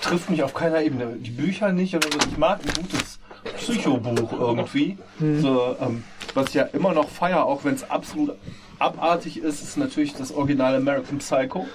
trifft 0.00 0.28
mich 0.28 0.42
auf 0.42 0.54
keiner 0.54 0.82
Ebene. 0.82 1.16
Die 1.20 1.30
Bücher 1.30 1.72
nicht 1.72 1.94
oder 1.94 2.10
so. 2.10 2.18
Ich 2.28 2.36
mag 2.36 2.60
ein 2.60 2.82
gutes 2.82 3.18
Psychobuch 3.56 4.32
irgendwie. 4.32 4.96
So, 5.40 5.76
ähm, 5.80 6.02
was 6.34 6.48
ich 6.48 6.54
ja 6.54 6.62
immer 6.64 6.92
noch 6.92 7.08
feier, 7.08 7.44
auch 7.44 7.64
wenn 7.64 7.74
es 7.74 7.88
absolut 7.90 8.32
abartig 8.78 9.38
ist, 9.42 9.62
ist 9.62 9.76
natürlich 9.76 10.14
das 10.14 10.32
Original 10.32 10.74
American 10.76 11.18
Psycho. 11.18 11.66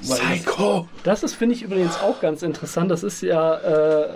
Psycho! 0.00 0.88
Das 1.04 1.22
ist, 1.22 1.34
finde 1.34 1.54
ich, 1.54 1.62
übrigens 1.62 2.00
auch 2.00 2.20
ganz 2.20 2.42
interessant. 2.42 2.90
Das 2.90 3.02
ist 3.02 3.20
ja 3.22 3.56
äh, 3.56 4.08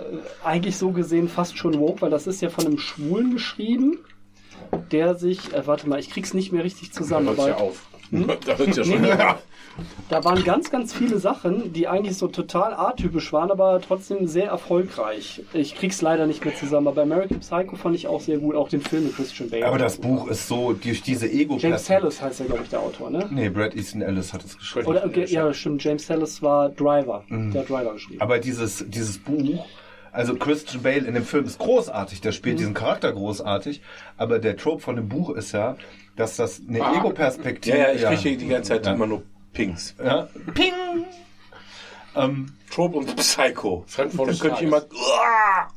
eigentlich 0.43 0.77
so 0.77 0.91
gesehen 0.91 1.29
fast 1.29 1.57
schon 1.57 1.79
woke, 1.79 2.01
weil 2.01 2.09
das 2.09 2.25
ist 2.27 2.41
ja 2.41 2.49
von 2.49 2.65
einem 2.65 2.79
Schwulen 2.79 3.31
geschrieben, 3.33 3.99
der 4.91 5.15
sich, 5.15 5.53
äh, 5.53 5.67
warte 5.67 5.87
mal, 5.87 5.99
ich 5.99 6.09
krieg's 6.09 6.33
nicht 6.33 6.51
mehr 6.51 6.63
richtig 6.63 6.91
zusammen, 6.93 7.27
Hört's 7.27 7.45
ja 7.45 7.53
aber 7.55 7.63
auf. 7.63 7.85
Da 8.45 8.55
hört's 8.55 8.77
ja 8.77 8.83
Nee, 8.85 8.91
schon. 8.93 9.01
nee, 9.01 9.13
da 10.09 10.23
waren 10.23 10.43
ganz, 10.43 10.69
ganz 10.71 10.93
viele 10.93 11.19
Sachen, 11.19 11.73
die 11.73 11.87
eigentlich 11.87 12.17
so 12.17 12.27
total 12.27 12.73
atypisch 12.73 13.31
waren, 13.33 13.51
aber 13.51 13.79
trotzdem 13.81 14.27
sehr 14.27 14.47
erfolgreich. 14.47 15.43
Ich 15.53 15.75
krieg's 15.75 16.01
leider 16.01 16.27
nicht 16.27 16.43
mehr 16.45 16.55
zusammen, 16.55 16.87
aber 16.87 17.01
American 17.03 17.39
Psycho 17.39 17.75
fand 17.75 17.95
ich 17.95 18.07
auch 18.07 18.21
sehr 18.21 18.37
gut, 18.37 18.55
auch 18.55 18.69
den 18.69 18.81
Film 18.81 19.03
mit 19.05 19.15
Christian 19.15 19.49
Bale. 19.49 19.65
Aber 19.65 19.77
das 19.77 19.97
Buch 19.97 20.27
ist 20.27 20.47
so 20.47 20.73
durch 20.73 21.01
diese 21.01 21.27
ego 21.27 21.57
James 21.57 21.85
Sallis 21.85 22.21
heißt 22.21 22.39
ja, 22.39 22.45
glaube 22.45 22.63
ich, 22.63 22.69
der 22.69 22.79
Autor, 22.79 23.09
ne? 23.09 23.27
Nee, 23.31 23.49
Brad 23.49 23.75
Easton 23.75 24.01
Ellis 24.01 24.33
hat 24.33 24.43
es 24.45 24.57
geschrieben. 24.57 24.87
Oder, 24.87 25.05
okay, 25.05 25.25
ja, 25.25 25.53
stimmt, 25.53 25.83
James 25.83 26.05
Sallis 26.07 26.41
war 26.41 26.69
Driver, 26.69 27.23
der 27.29 27.61
hat 27.61 27.69
Driver 27.69 27.93
geschrieben. 27.93 28.21
Aber 28.21 28.39
dieses, 28.39 28.85
dieses 28.87 29.17
Buch, 29.19 29.65
also 30.11 30.35
Christian 30.35 30.81
Bale 30.83 31.05
in 31.05 31.13
dem 31.13 31.23
Film 31.23 31.45
ist 31.45 31.59
großartig, 31.59 32.21
der 32.21 32.31
spielt 32.31 32.59
diesen 32.59 32.73
Charakter 32.73 33.11
großartig, 33.11 33.81
aber 34.17 34.39
der 34.39 34.57
Trope 34.57 34.81
von 34.81 34.95
dem 34.95 35.09
Buch 35.09 35.29
ist 35.31 35.51
ja, 35.51 35.75
dass 36.15 36.35
das 36.37 36.61
eine 36.67 36.81
Ah. 36.83 36.97
Ego-Perspektive 36.97 37.77
Ja, 37.77 37.91
ja, 37.91 38.11
ich 38.11 38.21
kriege 38.21 38.37
die 38.37 38.47
ganze 38.47 38.69
Zeit 38.71 38.85
Ja. 38.87 38.93
immer 38.93 39.05
nur 39.05 39.21
Pings. 39.57 39.95
Ja. 40.03 40.29
Ping! 40.53 40.73
Ähm, 42.15 42.53
Trope 42.69 42.97
und 42.99 43.15
Psycho. 43.15 43.83
Frankfurt 43.87 44.29
Dann 44.29 44.37
könnte 44.39 44.63
ich 44.63 44.69
Tages. 44.69 44.85
immer. 44.91 45.01
Uah! 45.01 45.67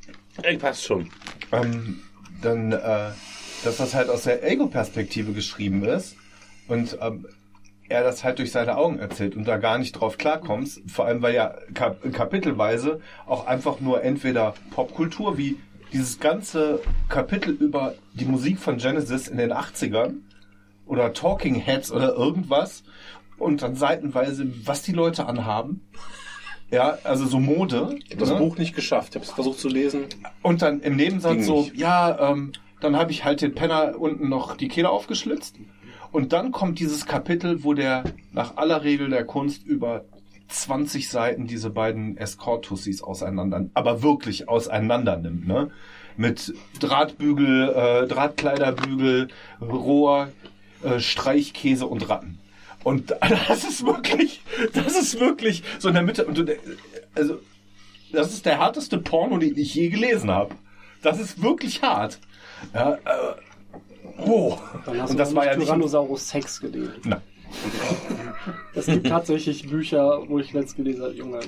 Ey, 0.42 0.58
passt 0.58 0.84
schon. 0.84 1.08
ähm, 1.50 2.02
dann, 2.42 2.72
äh, 2.72 3.10
dass 3.64 3.78
das 3.78 3.94
halt 3.94 4.10
aus 4.10 4.24
der 4.24 4.46
Ego-Perspektive 4.46 5.32
geschrieben 5.32 5.82
ist 5.84 6.14
und 6.68 6.98
ähm, 7.00 7.26
er 7.88 8.04
das 8.04 8.22
halt 8.22 8.38
durch 8.38 8.52
seine 8.52 8.76
Augen 8.76 8.98
erzählt 8.98 9.34
und 9.34 9.48
da 9.48 9.56
gar 9.56 9.78
nicht 9.78 9.92
drauf 9.92 10.18
klarkommst, 10.18 10.82
vor 10.86 11.06
allem 11.06 11.22
weil 11.22 11.34
ja 11.34 11.54
kap 11.72 12.00
kapitelweise 12.12 13.00
auch 13.26 13.46
einfach 13.46 13.80
nur 13.80 14.02
entweder 14.04 14.54
Popkultur 14.72 15.38
wie 15.38 15.56
dieses 15.92 16.20
ganze 16.20 16.82
Kapitel 17.08 17.54
über 17.54 17.94
die 18.12 18.26
Musik 18.26 18.58
von 18.58 18.76
Genesis 18.76 19.26
in 19.26 19.38
den 19.38 19.52
80ern 19.54 20.16
oder 20.84 21.14
Talking 21.14 21.54
Heads 21.54 21.90
oder 21.90 22.14
irgendwas 22.14 22.84
und 23.40 23.62
dann 23.62 23.74
seitenweise, 23.74 24.46
was 24.64 24.82
die 24.82 24.92
Leute 24.92 25.26
anhaben. 25.26 25.88
Ja, 26.70 26.98
also 27.02 27.26
so 27.26 27.40
Mode. 27.40 27.96
Ich 28.04 28.10
habe 28.10 28.20
das 28.20 28.30
ne? 28.30 28.36
Buch 28.36 28.56
nicht 28.56 28.74
geschafft. 28.76 29.10
Ich 29.10 29.14
habe 29.16 29.24
es 29.24 29.32
versucht 29.32 29.58
zu 29.58 29.68
lesen. 29.68 30.04
Und 30.42 30.62
dann 30.62 30.80
im 30.80 30.96
Nebensatz 30.96 31.32
Ging 31.32 31.42
so, 31.42 31.62
nicht. 31.62 31.76
ja, 31.76 32.30
ähm, 32.30 32.52
dann 32.80 32.96
habe 32.96 33.10
ich 33.10 33.24
halt 33.24 33.42
den 33.42 33.54
Penner 33.54 33.98
unten 33.98 34.28
noch 34.28 34.56
die 34.56 34.68
Kehle 34.68 34.88
aufgeschlitzt. 34.88 35.56
Und 36.12 36.32
dann 36.32 36.52
kommt 36.52 36.78
dieses 36.78 37.06
Kapitel, 37.06 37.64
wo 37.64 37.74
der 37.74 38.04
nach 38.32 38.56
aller 38.56 38.84
Regel 38.84 39.10
der 39.10 39.24
Kunst 39.24 39.64
über 39.66 40.04
20 40.48 41.08
Seiten 41.08 41.46
diese 41.46 41.70
beiden 41.70 42.16
Escort-Tussis 42.16 43.02
auseinander, 43.02 43.66
aber 43.74 44.02
wirklich 44.02 44.48
auseinander 44.48 45.16
nimmt, 45.16 45.46
ne? 45.46 45.70
Mit 46.16 46.52
Drahtbügel, 46.80 47.68
äh, 47.70 48.06
Drahtkleiderbügel, 48.08 49.28
Rohr, 49.60 50.28
äh, 50.82 50.98
Streichkäse 50.98 51.86
und 51.86 52.08
Ratten. 52.08 52.39
Und 52.84 53.10
das 53.48 53.64
ist 53.64 53.84
wirklich, 53.84 54.42
das 54.72 54.96
ist 54.96 55.20
wirklich 55.20 55.62
so 55.78 55.88
in 55.88 55.94
der 55.94 56.02
Mitte. 56.02 56.24
Und 56.24 56.38
du, 56.38 56.56
also, 57.14 57.38
das 58.12 58.32
ist 58.32 58.46
der 58.46 58.58
härteste 58.58 58.98
Porno, 58.98 59.38
den 59.38 59.56
ich 59.56 59.74
je 59.74 59.88
gelesen 59.88 60.30
habe. 60.30 60.54
Das 61.02 61.18
ist 61.20 61.42
wirklich 61.42 61.82
hart. 61.82 62.18
Ja, 62.74 62.94
äh, 62.94 62.98
oh. 64.18 64.58
Dann 64.84 65.00
hast 65.00 65.10
Und 65.10 65.16
du 65.16 65.22
das 65.22 65.34
war 65.34 65.46
ja 65.46 65.56
nicht. 65.56 65.66
Tyrannosaurus 65.66 66.28
Sex 66.28 66.60
gelesen. 66.60 67.00
Na, 67.04 67.22
Es 68.74 68.86
gibt 68.86 69.06
tatsächlich 69.06 69.68
Bücher, 69.68 70.28
wo 70.28 70.38
ich 70.38 70.52
letzt 70.52 70.76
gelesen 70.76 71.02
habe, 71.02 71.14
Junge. 71.14 71.40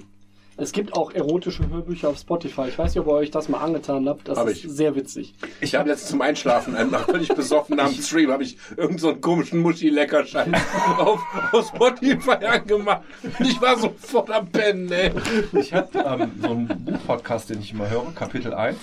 Es 0.57 0.73
gibt 0.73 0.95
auch 0.95 1.13
erotische 1.13 1.69
Hörbücher 1.69 2.11
auf 2.11 2.19
Spotify. 2.19 2.69
Ich 2.69 2.79
weiß 2.79 2.95
nicht, 2.95 3.01
ob 3.01 3.07
ihr 3.07 3.15
euch 3.15 3.31
das 3.31 3.49
mal 3.49 3.61
angetan 3.61 4.07
habt. 4.09 4.29
Das 4.29 4.39
Hab 4.39 4.49
ist 4.49 4.65
ich. 4.65 4.71
sehr 4.71 4.95
witzig. 4.95 5.35
Ich 5.61 5.75
habe 5.75 5.89
letztens 5.89 6.11
zum 6.11 6.21
Einschlafen, 6.21 6.77
einfach 6.77 7.07
völlig 7.07 7.29
besoffen 7.29 7.79
dem 7.79 7.89
Stream, 7.89 8.31
habe 8.31 8.43
ich 8.43 8.59
irgendeinen 8.71 8.99
so 8.99 9.09
einen 9.11 9.21
komischen 9.21 9.61
Muschi-Leckerschein 9.61 10.55
auf, 10.99 11.21
auf 11.53 11.69
Spotify 11.69 12.45
angemacht. 12.45 13.03
Ich 13.41 13.61
war 13.61 13.79
sofort 13.79 14.31
am 14.31 14.49
Pennen, 14.49 14.93
ey. 14.93 15.11
ich 15.59 15.73
habe 15.73 15.89
ähm, 15.99 16.33
so 16.41 16.49
einen 16.49 16.69
Buchpodcast, 16.85 17.51
den 17.51 17.61
ich 17.61 17.73
immer 17.73 17.89
höre, 17.89 18.13
Kapitel 18.15 18.53
1. 18.53 18.77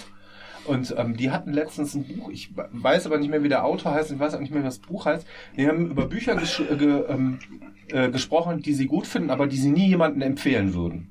Und 0.66 0.94
ähm, 0.98 1.16
die 1.18 1.32
hatten 1.32 1.54
letztens 1.54 1.96
ein 1.96 2.04
Buch, 2.04 2.30
ich 2.30 2.52
weiß 2.56 3.06
aber 3.06 3.18
nicht 3.18 3.30
mehr, 3.30 3.44
wie 3.44 3.50
der 3.50 3.66
Autor 3.66 3.94
heißt, 3.94 4.12
ich 4.12 4.20
weiß 4.20 4.36
auch 4.36 4.40
nicht 4.40 4.52
mehr, 4.52 4.62
wie 4.62 4.66
das 4.66 4.80
Buch 4.80 5.06
heißt. 5.06 5.26
Die 5.56 5.68
haben 5.68 5.90
über 5.90 6.06
Bücher 6.06 6.36
gesch 6.36 6.60
äh, 6.60 6.76
ge 6.76 7.04
ähm, 7.08 7.40
äh, 7.88 8.10
gesprochen, 8.10 8.62
die 8.62 8.74
sie 8.74 8.86
gut 8.86 9.08
finden, 9.08 9.30
aber 9.30 9.48
die 9.48 9.58
sie 9.58 9.72
nie 9.72 9.88
jemandem 9.88 10.22
empfehlen 10.22 10.74
würden. 10.74 11.10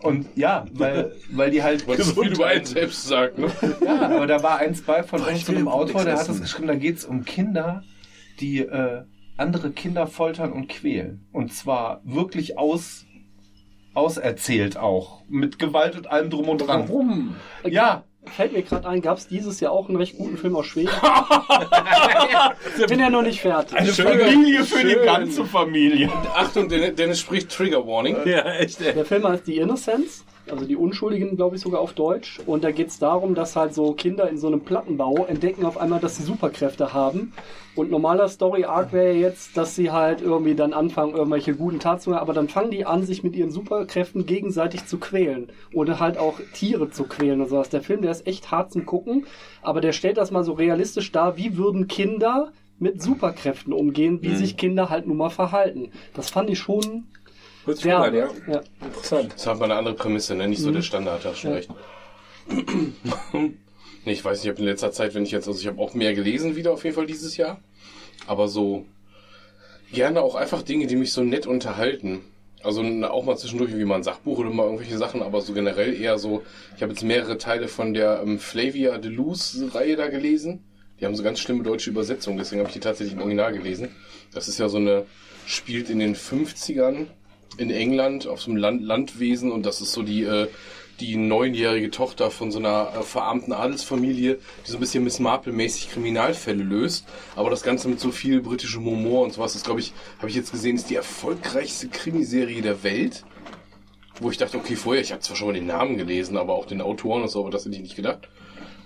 Und 0.00 0.26
ja, 0.34 0.66
weil, 0.72 1.12
weil 1.30 1.50
die 1.50 1.62
halt 1.62 1.86
Was 1.86 1.98
so 1.98 2.22
viel 2.22 2.32
über 2.32 2.46
einen 2.46 2.64
selbst 2.64 3.06
sagt, 3.06 3.38
ne? 3.38 3.50
Ja, 3.84 4.02
aber 4.02 4.26
da 4.26 4.42
war 4.42 4.58
eins 4.58 4.82
bei 4.82 5.02
von 5.02 5.20
Boah, 5.20 5.48
will 5.48 5.68
Autor, 5.68 6.04
der 6.04 6.18
hat 6.18 6.28
das 6.28 6.40
geschrieben, 6.40 6.68
da 6.68 6.74
geht's 6.74 7.04
um 7.04 7.24
Kinder, 7.24 7.82
die 8.40 8.58
äh, 8.58 9.04
andere 9.36 9.70
Kinder 9.70 10.06
foltern 10.06 10.52
und 10.52 10.68
quälen. 10.68 11.26
Und 11.32 11.52
zwar 11.52 12.00
wirklich 12.04 12.58
aus, 12.58 13.06
auserzählt 13.94 14.76
auch. 14.76 15.22
Mit 15.28 15.58
Gewalt 15.58 15.96
und 15.96 16.06
allem 16.08 16.30
drum 16.30 16.48
und 16.48 16.58
dran. 16.58 16.88
Warum? 16.88 17.36
Ja, 17.68 18.04
Fällt 18.26 18.52
mir 18.52 18.62
gerade 18.62 18.88
ein, 18.88 19.02
gab 19.02 19.18
es 19.18 19.26
dieses 19.26 19.58
Jahr 19.60 19.72
auch 19.72 19.88
einen 19.88 19.96
recht 19.98 20.16
guten 20.16 20.36
Film 20.36 20.54
aus 20.56 20.66
Schweden? 20.66 20.90
Bin 22.88 23.00
ja 23.00 23.10
noch 23.10 23.22
nicht 23.22 23.40
fertig. 23.40 23.76
eine 23.76 23.92
Schön, 23.92 24.06
Familie 24.06 24.64
für 24.64 24.84
die 24.84 24.92
schön. 24.92 25.04
ganze 25.04 25.44
Familie. 25.44 26.08
Achtung, 26.34 26.68
Dennis, 26.68 27.18
spricht 27.20 27.50
Trigger 27.50 27.86
Warning. 27.86 28.16
Ja, 28.24 28.44
echt, 28.54 28.80
ey. 28.80 28.94
Der 28.94 29.04
Film 29.04 29.26
heißt 29.26 29.44
The 29.46 29.56
Innocents, 29.58 30.24
also 30.50 30.64
die 30.64 30.76
Unschuldigen, 30.76 31.36
glaube 31.36 31.56
ich, 31.56 31.62
sogar 31.62 31.80
auf 31.80 31.92
Deutsch. 31.92 32.40
Und 32.46 32.64
da 32.64 32.70
geht 32.70 32.88
es 32.88 32.98
darum, 32.98 33.34
dass 33.34 33.56
halt 33.56 33.74
so 33.74 33.92
Kinder 33.92 34.28
in 34.28 34.38
so 34.38 34.48
einem 34.48 34.60
Plattenbau 34.60 35.24
entdecken 35.26 35.64
auf 35.64 35.78
einmal, 35.78 36.00
dass 36.00 36.16
sie 36.16 36.22
Superkräfte 36.22 36.92
haben. 36.92 37.32
Und 37.74 37.90
normaler 37.90 38.28
Story-Arc 38.28 38.92
wäre 38.92 39.14
jetzt, 39.14 39.56
dass 39.56 39.74
sie 39.74 39.90
halt 39.90 40.20
irgendwie 40.20 40.54
dann 40.54 40.72
anfangen, 40.72 41.14
irgendwelche 41.14 41.54
guten 41.54 41.78
Taten 41.78 42.00
zu 42.00 42.10
machen, 42.10 42.20
aber 42.20 42.34
dann 42.34 42.48
fangen 42.48 42.70
die 42.70 42.84
an, 42.84 43.04
sich 43.04 43.22
mit 43.22 43.34
ihren 43.34 43.50
Superkräften 43.50 44.26
gegenseitig 44.26 44.84
zu 44.86 44.98
quälen. 44.98 45.48
Oder 45.72 45.98
halt 45.98 46.18
auch 46.18 46.38
Tiere 46.52 46.90
zu 46.90 47.04
quälen 47.04 47.40
und 47.40 47.48
sowas. 47.48 47.70
Der 47.70 47.80
Film, 47.80 48.02
der 48.02 48.10
ist 48.10 48.26
echt 48.26 48.50
hart 48.50 48.72
zum 48.72 48.84
Gucken, 48.84 49.26
aber 49.62 49.80
der 49.80 49.92
stellt 49.92 50.18
das 50.18 50.30
mal 50.30 50.44
so 50.44 50.52
realistisch 50.52 51.12
dar, 51.12 51.36
wie 51.36 51.56
würden 51.56 51.88
Kinder 51.88 52.52
mit 52.78 53.00
Superkräften 53.00 53.72
umgehen, 53.72 54.22
wie 54.22 54.34
sich 54.34 54.56
Kinder 54.56 54.90
halt 54.90 55.06
nun 55.06 55.16
mal 55.16 55.30
verhalten. 55.30 55.92
Das 56.14 56.30
fand 56.30 56.50
ich 56.50 56.58
schon 56.58 57.04
Hört 57.64 57.76
sich 57.76 57.84
sehr, 57.84 57.96
gut 57.96 58.06
an, 58.06 58.14
ja. 58.14 58.30
ja. 58.48 58.62
Interessant. 58.80 59.32
Das 59.34 59.46
hat 59.46 59.58
mal 59.58 59.66
eine 59.66 59.76
andere 59.76 59.94
Prämisse, 59.94 60.34
ne? 60.34 60.48
Nicht 60.48 60.62
so 60.62 60.70
der 60.70 60.82
Standard, 60.82 61.24
hast 61.24 61.38
schon 61.38 61.50
Ja. 61.50 61.56
recht. 61.56 61.70
nee, 63.32 64.12
ich 64.12 64.24
weiß 64.24 64.38
nicht, 64.38 64.44
ich 64.44 64.50
habe 64.50 64.58
in 64.60 64.64
letzter 64.66 64.90
Zeit, 64.92 65.14
wenn 65.14 65.24
ich 65.24 65.30
jetzt, 65.30 65.46
also 65.46 65.60
ich 65.60 65.66
habe 65.66 65.80
auch 65.80 65.94
mehr 65.94 66.14
gelesen 66.14 66.56
wieder 66.56 66.72
auf 66.72 66.84
jeden 66.84 66.96
Fall 66.96 67.06
dieses 67.06 67.36
Jahr. 67.36 67.60
Aber 68.26 68.48
so 68.48 68.84
gerne 69.92 70.22
auch 70.22 70.34
einfach 70.34 70.62
Dinge, 70.62 70.86
die 70.86 70.96
mich 70.96 71.12
so 71.12 71.22
nett 71.22 71.46
unterhalten. 71.46 72.22
Also 72.64 72.82
auch 72.82 73.24
mal 73.24 73.36
zwischendurch 73.36 73.76
wie 73.76 73.84
mal 73.84 73.96
ein 73.96 74.02
Sachbuch 74.04 74.38
oder 74.38 74.50
mal 74.50 74.64
irgendwelche 74.64 74.96
Sachen, 74.96 75.22
aber 75.22 75.40
so 75.40 75.52
generell 75.52 76.00
eher 76.00 76.18
so, 76.18 76.42
ich 76.76 76.82
habe 76.82 76.92
jetzt 76.92 77.02
mehrere 77.02 77.36
Teile 77.36 77.66
von 77.66 77.92
der 77.92 78.20
ähm, 78.22 78.38
Flavia 78.38 78.98
Deleuze-Reihe 78.98 79.96
da 79.96 80.08
gelesen. 80.08 80.62
Die 81.00 81.04
haben 81.04 81.16
so 81.16 81.24
ganz 81.24 81.40
schlimme 81.40 81.64
deutsche 81.64 81.90
Übersetzungen, 81.90 82.38
deswegen 82.38 82.60
habe 82.60 82.68
ich 82.68 82.74
die 82.74 82.80
tatsächlich 82.80 83.14
im 83.14 83.20
Original 83.20 83.52
gelesen. 83.52 83.88
Das 84.32 84.46
ist 84.46 84.58
ja 84.58 84.68
so 84.68 84.78
eine, 84.78 85.06
spielt 85.44 85.90
in 85.90 85.98
den 85.98 86.14
50ern 86.14 87.06
in 87.58 87.70
England 87.70 88.26
auf 88.26 88.40
so 88.40 88.50
einem 88.50 88.58
Land 88.58 88.82
Landwesen 88.82 89.50
und 89.50 89.66
das 89.66 89.80
ist 89.80 89.92
so 89.92 90.02
die, 90.02 90.24
äh, 90.24 90.48
die 91.00 91.16
neunjährige 91.16 91.90
Tochter 91.90 92.30
von 92.30 92.50
so 92.50 92.58
einer 92.58 92.92
äh, 92.98 93.02
verarmten 93.02 93.52
Adelsfamilie, 93.52 94.38
die 94.66 94.70
so 94.70 94.76
ein 94.76 94.80
bisschen 94.80 95.04
Miss 95.04 95.18
Marple-mäßig 95.18 95.90
Kriminalfälle 95.90 96.62
löst. 96.62 97.06
Aber 97.36 97.50
das 97.50 97.62
Ganze 97.62 97.88
mit 97.88 98.00
so 98.00 98.12
viel 98.12 98.40
britischem 98.40 98.84
Humor 98.84 99.24
und 99.24 99.32
sowas, 99.32 99.54
das 99.54 99.64
glaube 99.64 99.80
ich, 99.80 99.92
habe 100.18 100.28
ich 100.28 100.36
jetzt 100.36 100.52
gesehen, 100.52 100.76
ist 100.76 100.90
die 100.90 100.96
erfolgreichste 100.96 101.88
Krimiserie 101.88 102.62
der 102.62 102.82
Welt. 102.82 103.24
Wo 104.20 104.30
ich 104.30 104.38
dachte, 104.38 104.58
okay, 104.58 104.76
vorher, 104.76 105.02
ich 105.02 105.10
habe 105.10 105.22
zwar 105.22 105.36
schon 105.36 105.48
mal 105.48 105.54
den 105.54 105.66
Namen 105.66 105.96
gelesen, 105.96 106.36
aber 106.36 106.52
auch 106.54 106.66
den 106.66 106.80
Autoren 106.80 107.22
und 107.22 107.28
so, 107.28 107.40
aber 107.40 107.50
das 107.50 107.64
hätte 107.64 107.74
ich 107.74 107.82
nicht 107.82 107.96
gedacht. 107.96 108.28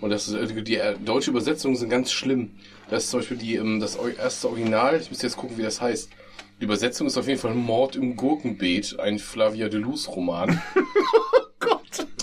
Und 0.01 0.11
das 0.11 0.28
ist, 0.28 0.35
äh, 0.35 0.62
die 0.62 0.77
äh, 0.77 0.97
deutsche 1.05 1.31
Übersetzungen 1.31 1.77
sind 1.77 1.91
ganz 1.91 2.12
schlimm. 2.12 2.53
Das 2.89 3.05
ist 3.05 3.11
zum 3.11 3.20
Beispiel 3.20 3.36
die, 3.36 3.57
ähm, 3.57 3.81
das 3.81 3.97
erste 3.97 4.49
Original, 4.49 4.99
ich 5.01 5.11
muss 5.11 5.23
jetzt 5.23 5.36
gucken, 5.36 5.59
wie 5.59 5.62
das 5.62 5.81
heißt. 5.81 6.11
Die 6.60 6.65
Übersetzung 6.65 7.07
ist 7.07 7.18
auf 7.18 7.28
jeden 7.28 7.41
Fall 7.41 7.55
Mord 7.55 7.97
im 7.97 8.17
Gurkenbeet, 8.17 8.99
ein 8.99 9.18
Flavia 9.18 9.68
Deleuze-Roman. 9.68 10.60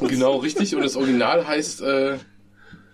Genau, 0.07 0.37
richtig. 0.37 0.75
Und 0.75 0.83
das 0.83 0.95
Original 0.95 1.47
heißt, 1.47 1.81
äh, 1.81 2.17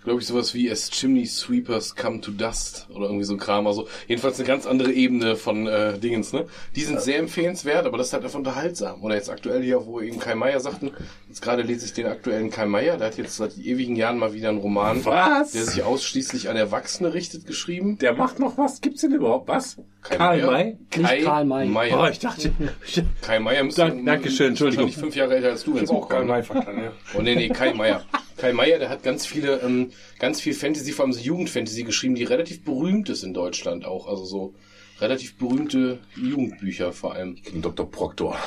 glaube 0.03 0.21
ich, 0.21 0.27
sowas 0.27 0.53
wie 0.53 0.69
As 0.71 0.89
Chimney 0.91 1.25
Sweepers 1.25 1.95
Come 1.95 2.21
to 2.21 2.31
Dust 2.31 2.87
oder 2.93 3.05
irgendwie 3.07 3.25
so 3.25 3.33
ein 3.33 3.39
Kram. 3.39 3.67
Also 3.67 3.87
jedenfalls 4.07 4.37
eine 4.39 4.47
ganz 4.47 4.65
andere 4.65 4.91
Ebene 4.91 5.35
von 5.35 5.67
äh, 5.67 5.97
Dingens, 5.97 6.33
ne? 6.33 6.45
Die 6.75 6.83
sind 6.83 7.01
sehr 7.01 7.19
empfehlenswert, 7.19 7.85
aber 7.85 7.97
das 7.97 8.07
ist 8.07 8.13
halt 8.13 8.23
einfach 8.23 8.37
unterhaltsam. 8.37 9.03
Oder 9.03 9.15
jetzt 9.15 9.29
aktuell 9.29 9.61
hier, 9.63 9.85
wo 9.85 10.01
eben 10.01 10.19
Kai 10.19 10.35
Meier 10.35 10.59
sagten, 10.59 10.91
jetzt 11.27 11.41
gerade 11.41 11.63
lese 11.63 11.85
ich 11.85 11.93
den 11.93 12.05
aktuellen 12.05 12.49
Kai 12.49 12.65
Meier, 12.65 12.97
der 12.97 13.07
hat 13.07 13.17
jetzt 13.17 13.35
seit 13.35 13.57
ewigen 13.57 13.95
Jahren 13.95 14.17
mal 14.17 14.33
wieder 14.33 14.49
einen 14.49 14.59
Roman, 14.59 15.03
Was? 15.05 15.51
der 15.51 15.65
sich 15.65 15.83
ausschließlich 15.83 16.49
an 16.49 16.55
Erwachsene 16.57 17.13
richtet, 17.13 17.45
geschrieben. 17.45 17.97
Der 17.97 18.13
macht 18.13 18.39
noch 18.39 18.57
was? 18.57 18.81
Gibt's 18.81 19.01
denn 19.01 19.13
überhaupt 19.13 19.47
was? 19.47 19.77
Kai 20.01 20.15
Karl 20.15 20.37
Meier? 20.37 20.51
May? 20.51 20.77
Kai 20.89 21.15
Nicht 21.15 21.25
Karl 21.25 21.45
May. 21.45 21.65
Meier. 21.67 21.99
Oh, 22.01 22.07
ich 22.09 22.19
dachte, 22.19 22.51
Kai 23.21 23.39
Meier 23.39 23.63
müsste 23.63 23.81
Dank- 23.81 24.05
Dankeschön, 24.05 24.47
Entschuldigung. 24.49 24.85
wahrscheinlich 24.85 24.97
fünf 25.03 25.15
Jahre 25.15 25.35
älter 25.35 25.49
als 25.49 25.63
du, 25.63 25.75
wenn 25.75 25.83
es 25.83 25.89
Auch 25.89 26.09
nicht 26.09 26.31
einfach 26.31 26.63
dann, 26.63 26.77
ja. 26.83 26.91
Oh 27.17 27.21
nee, 27.21 27.35
nee, 27.35 27.49
Kai 27.49 27.73
Meier. 27.73 28.05
Kai 28.37 28.53
Meier, 28.53 28.79
der 28.79 28.89
hat 28.89 29.03
ganz 29.03 29.25
viele, 29.25 29.57
ähm, 29.61 29.91
ganz 30.17 30.39
viel 30.39 30.53
Fantasy, 30.53 30.93
vor 30.93 31.03
allem 31.05 31.13
so 31.13 31.19
Jugendfantasy 31.19 31.83
geschrieben, 31.83 32.15
die 32.15 32.23
relativ 32.23 32.63
berühmt 32.63 33.09
ist 33.09 33.23
in 33.23 33.33
Deutschland 33.33 33.83
auch. 33.85 34.07
Also 34.07 34.23
so 34.23 34.53
relativ 35.01 35.37
berühmte 35.37 35.99
Jugendbücher 36.15 36.93
vor 36.93 37.13
allem. 37.15 37.35
Dr. 37.55 37.89
Proctor. 37.91 38.37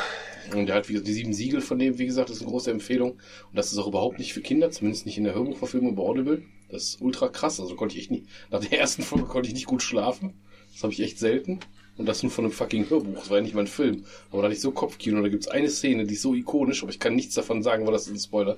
Und 0.55 0.67
der 0.67 0.75
hat 0.77 0.89
wie 0.89 0.93
gesagt, 0.95 1.09
die 1.09 1.13
sieben 1.13 1.33
Siegel 1.35 1.61
von 1.61 1.79
dem, 1.79 1.99
wie 1.99 2.07
gesagt, 2.07 2.29
das 2.31 2.37
ist 2.37 2.43
eine 2.43 2.51
große 2.51 2.71
Empfehlung. 2.71 3.13
Und 3.13 3.21
das 3.55 3.73
ist 3.73 3.79
auch 3.79 3.87
überhaupt 3.87 4.19
nicht 4.19 4.33
für 4.33 4.41
Kinder, 4.41 4.71
zumindest 4.71 5.05
nicht 5.07 5.19
in 5.19 5.25
der 5.25 5.35
Hörbuchverfilmung 5.35 5.95
bei 5.95 6.03
Audible. 6.03 6.43
Das 6.71 6.85
ist 6.85 7.01
ultra 7.03 7.29
krass. 7.29 7.61
Also 7.61 7.75
konnte 7.77 7.95
ich 7.95 8.03
echt 8.03 8.11
nicht, 8.11 8.27
nach 8.51 8.61
der 8.61 8.79
ersten 8.81 9.03
Folge 9.03 9.27
konnte 9.27 9.49
ich 9.49 9.55
nicht 9.55 9.67
gut 9.67 9.83
schlafen. 9.83 10.35
Das 10.83 10.87
habe 10.87 10.95
ich 10.95 11.01
echt 11.09 11.21
selten. 11.21 11.61
Und 11.97 12.07
das 12.07 12.25
nur 12.25 12.33
von 12.33 12.45
einem 12.45 12.53
fucking 12.53 12.91
Hörbuch. 12.91 13.15
Das 13.15 13.31
war 13.31 13.37
ja 13.37 13.43
nicht 13.45 13.55
mal 13.55 13.61
ein 13.61 13.69
Film. 13.69 14.05
Aber 14.33 14.43
da 14.43 14.47
hatte 14.47 14.57
ich 14.57 14.61
so 14.61 14.73
Kopfkino. 14.73 15.23
Da 15.23 15.29
gibt's 15.29 15.47
eine 15.47 15.71
Szene, 15.71 16.07
die 16.07 16.15
ist 16.15 16.23
so 16.23 16.35
ikonisch, 16.35 16.83
aber 16.83 16.91
ich 16.91 16.99
kann 16.99 17.15
nichts 17.15 17.37
davon 17.37 17.63
sagen, 17.63 17.87
weil 17.87 17.93
das 17.93 18.09
ist 18.09 18.13
ein 18.13 18.19
Spoiler. 18.19 18.57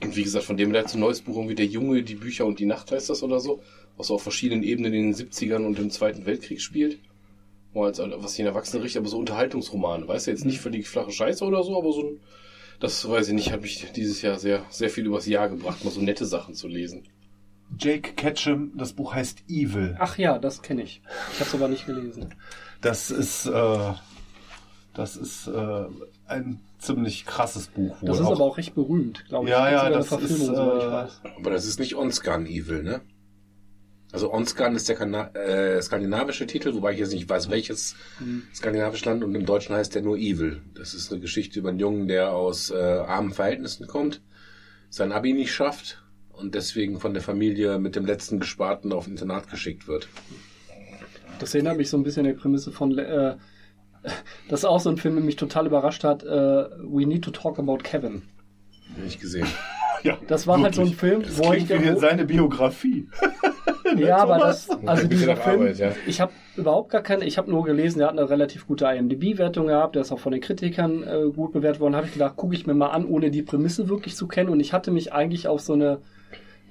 Und 0.00 0.16
wie 0.16 0.22
gesagt, 0.22 0.46
von 0.46 0.56
dem 0.56 0.74
hat 0.74 0.88
so 0.88 0.96
ein 0.96 1.00
neues 1.00 1.20
Buch 1.20 1.36
irgendwie 1.36 1.56
Der 1.56 1.66
Junge, 1.66 2.02
die 2.02 2.14
Bücher 2.14 2.46
und 2.46 2.58
die 2.58 2.64
Nacht 2.64 2.90
heißt 2.90 3.10
das 3.10 3.22
oder 3.22 3.38
so. 3.38 3.62
Was 3.98 4.10
auf 4.10 4.22
verschiedenen 4.22 4.62
Ebenen 4.62 4.94
in 4.94 5.12
den 5.12 5.14
70ern 5.14 5.66
und 5.66 5.78
im 5.78 5.90
Zweiten 5.90 6.24
Weltkrieg 6.24 6.62
spielt. 6.62 7.00
Als, 7.74 7.98
was 7.98 8.30
sich 8.30 8.40
in 8.40 8.46
Erwachsene 8.46 8.82
richtet, 8.82 9.00
aber 9.00 9.10
so 9.10 9.18
Unterhaltungsromane. 9.18 10.08
Weißt 10.08 10.26
du, 10.26 10.30
jetzt 10.30 10.46
nicht 10.46 10.60
völlig 10.60 10.88
flache 10.88 11.12
Scheiße 11.12 11.44
oder 11.44 11.62
so, 11.64 11.76
aber 11.76 11.92
so 11.92 12.00
ein, 12.00 12.20
das 12.80 13.06
weiß 13.06 13.28
ich 13.28 13.34
nicht, 13.34 13.52
hat 13.52 13.60
mich 13.60 13.84
dieses 13.94 14.22
Jahr 14.22 14.38
sehr, 14.38 14.64
sehr 14.70 14.88
viel 14.88 15.04
übers 15.04 15.26
Jahr 15.26 15.50
gebracht, 15.50 15.84
mal 15.84 15.90
so 15.90 16.00
nette 16.00 16.24
Sachen 16.24 16.54
zu 16.54 16.66
lesen. 16.66 17.02
Jake 17.78 18.12
Ketchum, 18.14 18.72
das 18.76 18.92
Buch 18.92 19.14
heißt 19.14 19.44
Evil. 19.48 19.96
Ach 19.98 20.16
ja, 20.18 20.38
das 20.38 20.62
kenne 20.62 20.82
ich. 20.82 21.02
Ich 21.32 21.40
habe 21.40 21.48
es 21.48 21.54
aber 21.54 21.68
nicht 21.68 21.86
gelesen. 21.86 22.34
Das 22.80 23.10
ist, 23.10 23.46
äh, 23.46 23.92
das 24.94 25.16
ist 25.16 25.48
äh, 25.48 25.84
ein 26.26 26.60
ziemlich 26.78 27.26
krasses 27.26 27.68
Buch. 27.68 28.00
wohl 28.00 28.08
Das 28.08 28.20
ist 28.20 28.26
aber 28.26 28.44
auch 28.44 28.58
recht 28.58 28.74
berühmt, 28.74 29.24
glaube 29.28 29.46
ich. 29.46 29.50
Ja, 29.50 29.70
ja, 29.70 29.90
das 29.90 30.08
Verfilmung, 30.08 30.52
ist, 30.52 30.58
äh, 30.58 30.92
weiß. 30.92 31.20
Aber 31.36 31.50
das 31.50 31.66
ist 31.66 31.80
nicht 31.80 31.94
Onscan 31.96 32.46
Evil, 32.46 32.82
ne? 32.82 33.00
Also 34.12 34.32
Onscan 34.32 34.76
ist 34.76 34.88
der 34.88 34.94
Kana 34.94 35.34
äh, 35.34 35.82
skandinavische 35.82 36.46
Titel, 36.46 36.72
wobei 36.74 36.92
ich 36.92 37.00
jetzt 37.00 37.12
nicht 37.12 37.28
weiß, 37.28 37.50
welches 37.50 37.96
skandinavische 38.54 39.06
Land 39.06 39.24
und 39.24 39.34
im 39.34 39.44
Deutschen 39.44 39.74
heißt 39.74 39.92
der 39.96 40.02
nur 40.02 40.16
Evil. 40.16 40.62
Das 40.74 40.94
ist 40.94 41.10
eine 41.10 41.20
Geschichte 41.20 41.58
über 41.58 41.70
einen 41.70 41.80
Jungen, 41.80 42.06
der 42.06 42.30
aus 42.30 42.70
äh, 42.70 42.76
armen 42.76 43.32
Verhältnissen 43.32 43.88
kommt, 43.88 44.22
sein 44.88 45.10
Abi 45.10 45.32
nicht 45.32 45.52
schafft 45.52 46.03
und 46.38 46.54
deswegen 46.54 47.00
von 47.00 47.14
der 47.14 47.22
Familie 47.22 47.78
mit 47.78 47.96
dem 47.96 48.06
letzten 48.06 48.40
Gesparten 48.40 48.92
auf 48.92 49.06
Internat 49.06 49.50
geschickt 49.50 49.86
wird. 49.88 50.08
Das 51.38 51.54
erinnert 51.54 51.76
mich 51.76 51.90
so 51.90 51.96
ein 51.96 52.02
bisschen 52.04 52.26
an 52.26 52.32
die 52.32 52.38
Prämisse 52.38 52.70
von. 52.72 52.96
Äh, 52.98 53.36
das 54.48 54.60
ist 54.60 54.64
auch 54.66 54.80
so 54.80 54.90
ein 54.90 54.96
Film, 54.98 55.16
der 55.16 55.24
mich 55.24 55.36
total 55.36 55.66
überrascht 55.66 56.04
hat. 56.04 56.22
Äh, 56.22 56.26
We 56.28 57.06
Need 57.06 57.24
to 57.24 57.30
Talk 57.30 57.58
About 57.58 57.78
Kevin. 57.78 58.22
Nicht 59.02 59.20
gesehen. 59.20 59.46
Ja, 60.02 60.18
Das 60.28 60.46
war 60.46 60.60
halt 60.60 60.74
so 60.74 60.82
ein 60.82 60.88
Film, 60.92 61.22
Das 61.22 61.38
wo 61.38 61.52
ich. 61.54 61.64
wie 61.64 61.78
Der, 61.78 61.96
seine 61.96 62.26
Biografie. 62.26 63.08
ja, 63.96 64.18
aber 64.18 64.38
das. 64.38 64.68
Also 64.84 65.08
dieser 65.08 65.36
Film. 65.36 65.60
Arbeit, 65.62 65.78
ja. 65.78 65.92
Ich 66.06 66.20
habe 66.20 66.32
überhaupt 66.56 66.90
gar 66.90 67.02
keine. 67.02 67.24
Ich 67.24 67.38
habe 67.38 67.50
nur 67.50 67.64
gelesen, 67.64 68.00
der 68.00 68.08
hat 68.08 68.18
eine 68.18 68.28
relativ 68.28 68.66
gute 68.66 68.84
IMDb-Wertung 68.84 69.66
gehabt. 69.68 69.94
Der 69.94 70.02
ist 70.02 70.12
auch 70.12 70.18
von 70.18 70.32
den 70.32 70.42
Kritikern 70.42 71.02
äh, 71.02 71.30
gut 71.34 71.52
bewertet 71.52 71.80
worden. 71.80 71.96
Habe 71.96 72.06
ich 72.06 72.12
gedacht, 72.12 72.36
gucke 72.36 72.54
ich 72.54 72.66
mir 72.66 72.74
mal 72.74 72.88
an, 72.88 73.06
ohne 73.06 73.30
die 73.30 73.42
Prämisse 73.42 73.88
wirklich 73.88 74.14
zu 74.14 74.28
kennen. 74.28 74.50
Und 74.50 74.60
ich 74.60 74.74
hatte 74.74 74.90
mich 74.90 75.14
eigentlich 75.14 75.48
auf 75.48 75.60
so 75.62 75.72
eine 75.72 76.00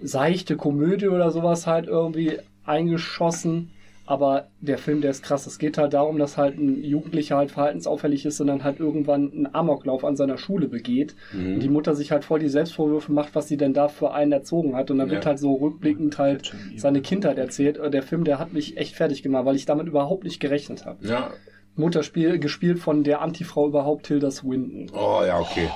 seichte 0.04 0.58
Komödie 0.58 1.08
oder 1.08 1.32
sowas 1.32 1.66
halt 1.68 1.88
irgendwie 1.88 2.38
eingeschossen. 2.66 3.70
Aber 4.06 4.48
der 4.60 4.78
Film, 4.78 5.00
der 5.00 5.12
ist 5.12 5.24
krass. 5.24 5.48
Es 5.48 5.60
geht 5.60 5.78
halt 5.78 5.94
darum, 5.94 6.18
dass 6.20 6.36
halt 6.36 6.58
ein 6.58 6.84
Jugendlicher 6.84 7.38
halt 7.38 7.52
verhaltensauffällig 7.52 8.26
ist 8.26 8.42
und 8.42 8.48
dann 8.48 8.66
halt 8.66 8.82
irgendwann 8.82 9.32
einen 9.32 9.56
Amoklauf 9.56 10.04
an 10.04 10.18
seiner 10.18 10.38
Schule 10.38 10.68
begeht. 10.68 11.16
Mhm. 11.32 11.54
Und 11.54 11.60
die 11.62 11.70
Mutter 11.70 11.96
sich 11.96 12.12
halt 12.12 12.26
voll 12.26 12.40
die 12.40 12.50
Selbstvorwürfe 12.50 13.14
macht, 13.14 13.34
was 13.34 13.48
sie 13.48 13.56
denn 13.56 13.74
da 13.74 13.88
für 13.88 14.12
einen 14.14 14.34
erzogen 14.34 14.76
hat. 14.76 14.92
Und 14.92 14.98
dann 14.98 15.10
wird 15.10 15.24
Ja. 15.24 15.30
halt 15.30 15.40
so 15.40 15.54
rückblickend 15.54 16.18
halt 16.18 16.54
seine 16.76 17.02
Kindheit 17.02 17.38
erzählt. 17.38 17.78
Äh, 17.78 17.90
Der 17.92 18.04
Film, 18.04 18.26
der 18.26 18.40
hat 18.40 18.52
mich 18.52 18.76
echt 18.76 18.96
fertig 18.96 19.24
gemacht, 19.24 19.46
weil 19.46 19.56
ich 19.56 19.66
damit 19.66 19.88
überhaupt 19.88 20.26
nicht 20.26 20.42
gerechnet 20.42 20.86
habe. 20.86 21.08
Ja. 21.08 21.32
Mutter 21.78 22.04
spiel, 22.04 22.40
gespielt 22.40 22.80
von 22.80 23.06
der 23.06 23.22
Antifrau 23.22 23.68
überhaupt, 23.68 24.06
Tilda 24.08 24.32
Swinton. 24.32 24.92
Oh 24.94 25.22
ja, 25.26 25.40
okay. 25.40 25.70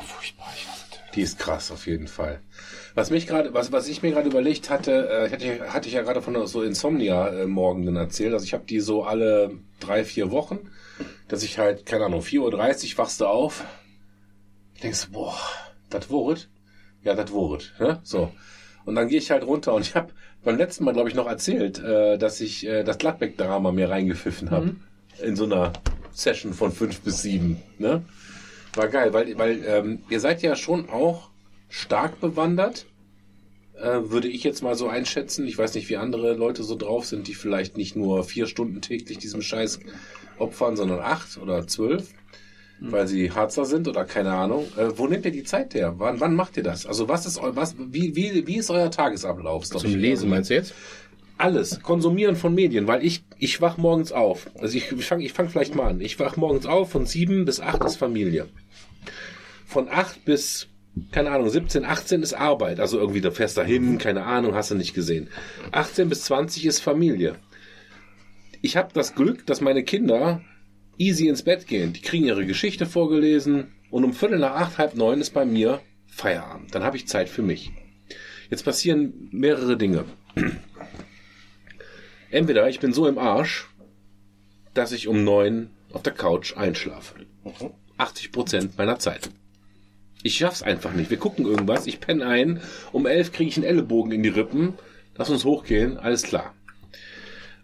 Die 1.17 1.23
ist 1.23 1.39
krass 1.39 1.71
auf 1.71 1.87
jeden 1.87 2.07
Fall. 2.07 2.41
Was 2.93 3.09
mich 3.09 3.25
gerade, 3.25 3.51
was, 3.51 3.71
was 3.71 3.87
ich 3.87 4.03
mir 4.03 4.11
gerade 4.11 4.29
überlegt 4.29 4.69
hatte, 4.69 5.09
äh, 5.09 5.31
hatte, 5.31 5.73
hatte 5.73 5.87
ich 5.87 5.95
ja 5.95 6.03
gerade 6.03 6.21
von 6.21 6.45
so 6.45 6.61
Insomnia-Morgenden 6.61 7.95
erzählt. 7.95 8.33
Also 8.33 8.45
ich 8.45 8.53
habe 8.53 8.65
die 8.65 8.79
so 8.79 9.03
alle 9.03 9.57
drei, 9.79 10.05
vier 10.05 10.29
Wochen, 10.29 10.59
dass 11.27 11.41
ich 11.41 11.57
halt, 11.57 11.87
keine 11.87 12.05
Ahnung, 12.05 12.21
4.30 12.21 12.91
Uhr 12.91 12.97
wachst 12.99 13.19
du 13.19 13.25
auf, 13.25 13.63
denkst 14.83 15.07
du, 15.07 15.11
boah, 15.13 15.35
das 15.89 16.11
Wort? 16.11 16.49
Ja, 17.03 17.15
das 17.15 17.31
Wort. 17.31 17.73
Ne? 17.79 17.99
So. 18.03 18.31
Und 18.85 18.93
dann 18.93 19.07
gehe 19.07 19.17
ich 19.17 19.31
halt 19.31 19.43
runter 19.43 19.73
und 19.73 19.81
ich 19.81 19.95
habe 19.95 20.13
beim 20.43 20.57
letzten 20.57 20.83
Mal, 20.83 20.93
glaube 20.93 21.09
ich, 21.09 21.15
noch 21.15 21.27
erzählt, 21.27 21.79
äh, 21.79 22.19
dass 22.19 22.41
ich 22.41 22.67
äh, 22.67 22.83
das 22.83 22.99
Gladbeck-Drama 22.99 23.71
mir 23.71 23.89
reingepfiffen 23.89 24.51
habe. 24.51 24.75
In 25.19 25.35
so 25.35 25.45
einer 25.45 25.73
Session 26.11 26.53
von 26.53 26.71
fünf 26.71 27.01
bis 27.01 27.23
sieben. 27.23 27.63
Ne? 27.79 28.03
War 28.75 28.87
geil, 28.87 29.13
weil, 29.13 29.37
weil 29.37 29.63
ähm, 29.65 29.99
ihr 30.09 30.19
seid 30.19 30.41
ja 30.41 30.55
schon 30.55 30.89
auch 30.89 31.29
stark 31.69 32.19
bewandert, 32.19 32.85
äh, 33.75 34.09
würde 34.09 34.27
ich 34.27 34.43
jetzt 34.43 34.61
mal 34.63 34.75
so 34.75 34.87
einschätzen. 34.87 35.47
Ich 35.47 35.57
weiß 35.57 35.75
nicht, 35.75 35.89
wie 35.89 35.97
andere 35.97 36.33
Leute 36.33 36.63
so 36.63 36.75
drauf 36.75 37.05
sind, 37.05 37.27
die 37.27 37.33
vielleicht 37.33 37.77
nicht 37.77 37.95
nur 37.95 38.23
vier 38.23 38.47
Stunden 38.47 38.81
täglich 38.81 39.17
diesem 39.17 39.41
Scheiß 39.41 39.79
opfern, 40.37 40.75
sondern 40.75 40.99
acht 40.99 41.37
oder 41.37 41.67
zwölf, 41.67 42.13
weil 42.79 43.07
sie 43.07 43.31
Harzer 43.31 43.65
sind 43.65 43.87
oder 43.87 44.05
keine 44.05 44.33
Ahnung. 44.33 44.65
Äh, 44.77 44.97
wo 44.97 45.07
nehmt 45.07 45.25
ihr 45.25 45.31
die 45.31 45.43
Zeit 45.43 45.73
her? 45.73 45.95
Wann, 45.97 46.19
wann 46.19 46.35
macht 46.35 46.57
ihr 46.57 46.63
das? 46.63 46.85
Also 46.85 47.07
was 47.07 47.25
ist 47.25 47.39
eu, 47.39 47.55
was, 47.55 47.75
wie, 47.77 48.15
wie, 48.15 48.45
wie 48.45 48.57
ist 48.57 48.69
euer 48.69 48.91
Tagesablauf? 48.91 49.65
Zum 49.65 49.95
Lesen 49.95 50.29
meinst 50.29 50.49
du 50.49 50.55
jetzt? 50.55 50.73
Alles. 51.38 51.82
Konsumieren 51.82 52.35
von 52.35 52.53
Medien, 52.53 52.88
weil 52.88 53.06
ich, 53.06 53.24
ich 53.38 53.61
wach 53.61 53.77
morgens 53.77 54.11
auf. 54.11 54.49
Also 54.59 54.77
ich, 54.77 54.91
ich 54.91 55.06
fange 55.06 55.24
ich 55.24 55.33
fang 55.33 55.49
vielleicht 55.49 55.75
mal 55.75 55.88
an. 55.88 56.01
Ich 56.01 56.19
wach 56.19 56.38
morgens 56.38 56.66
auf, 56.66 56.91
von 56.91 57.06
sieben 57.06 57.45
bis 57.45 57.59
acht 57.59 57.83
ist 57.83 57.98
Familie. 57.98 58.48
Von 59.66 59.90
acht 59.90 60.25
bis, 60.25 60.67
keine 61.11 61.32
Ahnung, 61.32 61.49
17, 61.49 61.85
18 61.85 62.24
ist 62.24 62.33
Arbeit. 62.33 62.80
Also 62.80 62.99
irgendwie, 62.99 63.22
du 63.22 63.32
fährst 63.32 63.57
dahin, 63.57 63.98
keine 63.98 64.24
Ahnung, 64.24 64.56
hast 64.56 64.72
du 64.72 64.75
nicht 64.75 64.93
gesehen. 64.93 65.30
18 65.72 66.09
bis 66.09 66.24
20 66.24 66.66
ist 66.66 66.80
Familie. 66.80 67.35
Ich 68.61 68.77
habe 68.77 68.93
das 68.93 69.16
Glück, 69.16 69.45
dass 69.45 69.61
meine 69.61 69.83
Kinder 69.83 70.41
easy 70.98 71.27
ins 71.27 71.43
Bett 71.43 71.67
gehen. 71.67 71.93
Die 71.93 72.01
kriegen 72.01 72.25
ihre 72.25 72.45
Geschichte 72.45 72.85
vorgelesen 72.85 73.74
und 73.91 74.03
um 74.03 74.14
Viertel 74.14 74.40
nach 74.40 74.56
acht, 74.56 74.77
halb 74.77 74.95
neun 74.95 75.22
ist 75.22 75.33
bei 75.33 75.45
mir 75.45 75.82
Feierabend. 76.07 76.74
Dann 76.74 76.83
habe 76.83 76.98
ich 76.98 77.07
Zeit 77.07 77.30
für 77.30 77.43
mich. 77.43 77.72
Jetzt 78.49 78.64
passieren 78.64 79.30
mehrere 79.32 79.77
Dinge. 79.77 80.06
Entweder 82.30 82.67
ich 82.69 82.80
bin 82.80 82.93
so 82.93 83.07
im 83.07 83.17
Arsch, 83.17 83.67
dass 84.73 84.91
ich 84.91 85.07
um 85.07 85.23
neun 85.23 85.69
auf 85.93 86.03
der 86.03 86.14
Couch 86.14 86.56
einschlafe. 86.57 87.15
80 87.97 88.31
Prozent 88.31 88.77
meiner 88.77 88.99
Zeit. 88.99 89.30
Ich 90.23 90.38
schaff's 90.38 90.64
einfach 90.64 90.93
nicht. 90.93 91.09
Wir 91.09 91.17
gucken 91.17 91.45
irgendwas, 91.45 91.88
ich 91.88 91.99
penne 91.99 92.25
ein, 92.25 92.61
um 92.91 93.06
elf 93.06 93.31
kriege 93.31 93.49
ich 93.49 93.57
einen 93.57 93.65
Ellenbogen 93.65 94.11
in 94.11 94.23
die 94.23 94.30
Rippen, 94.30 94.73
lass 95.15 95.30
uns 95.30 95.45
hochgehen, 95.45 95.97
alles 95.97 96.23
klar. 96.23 96.53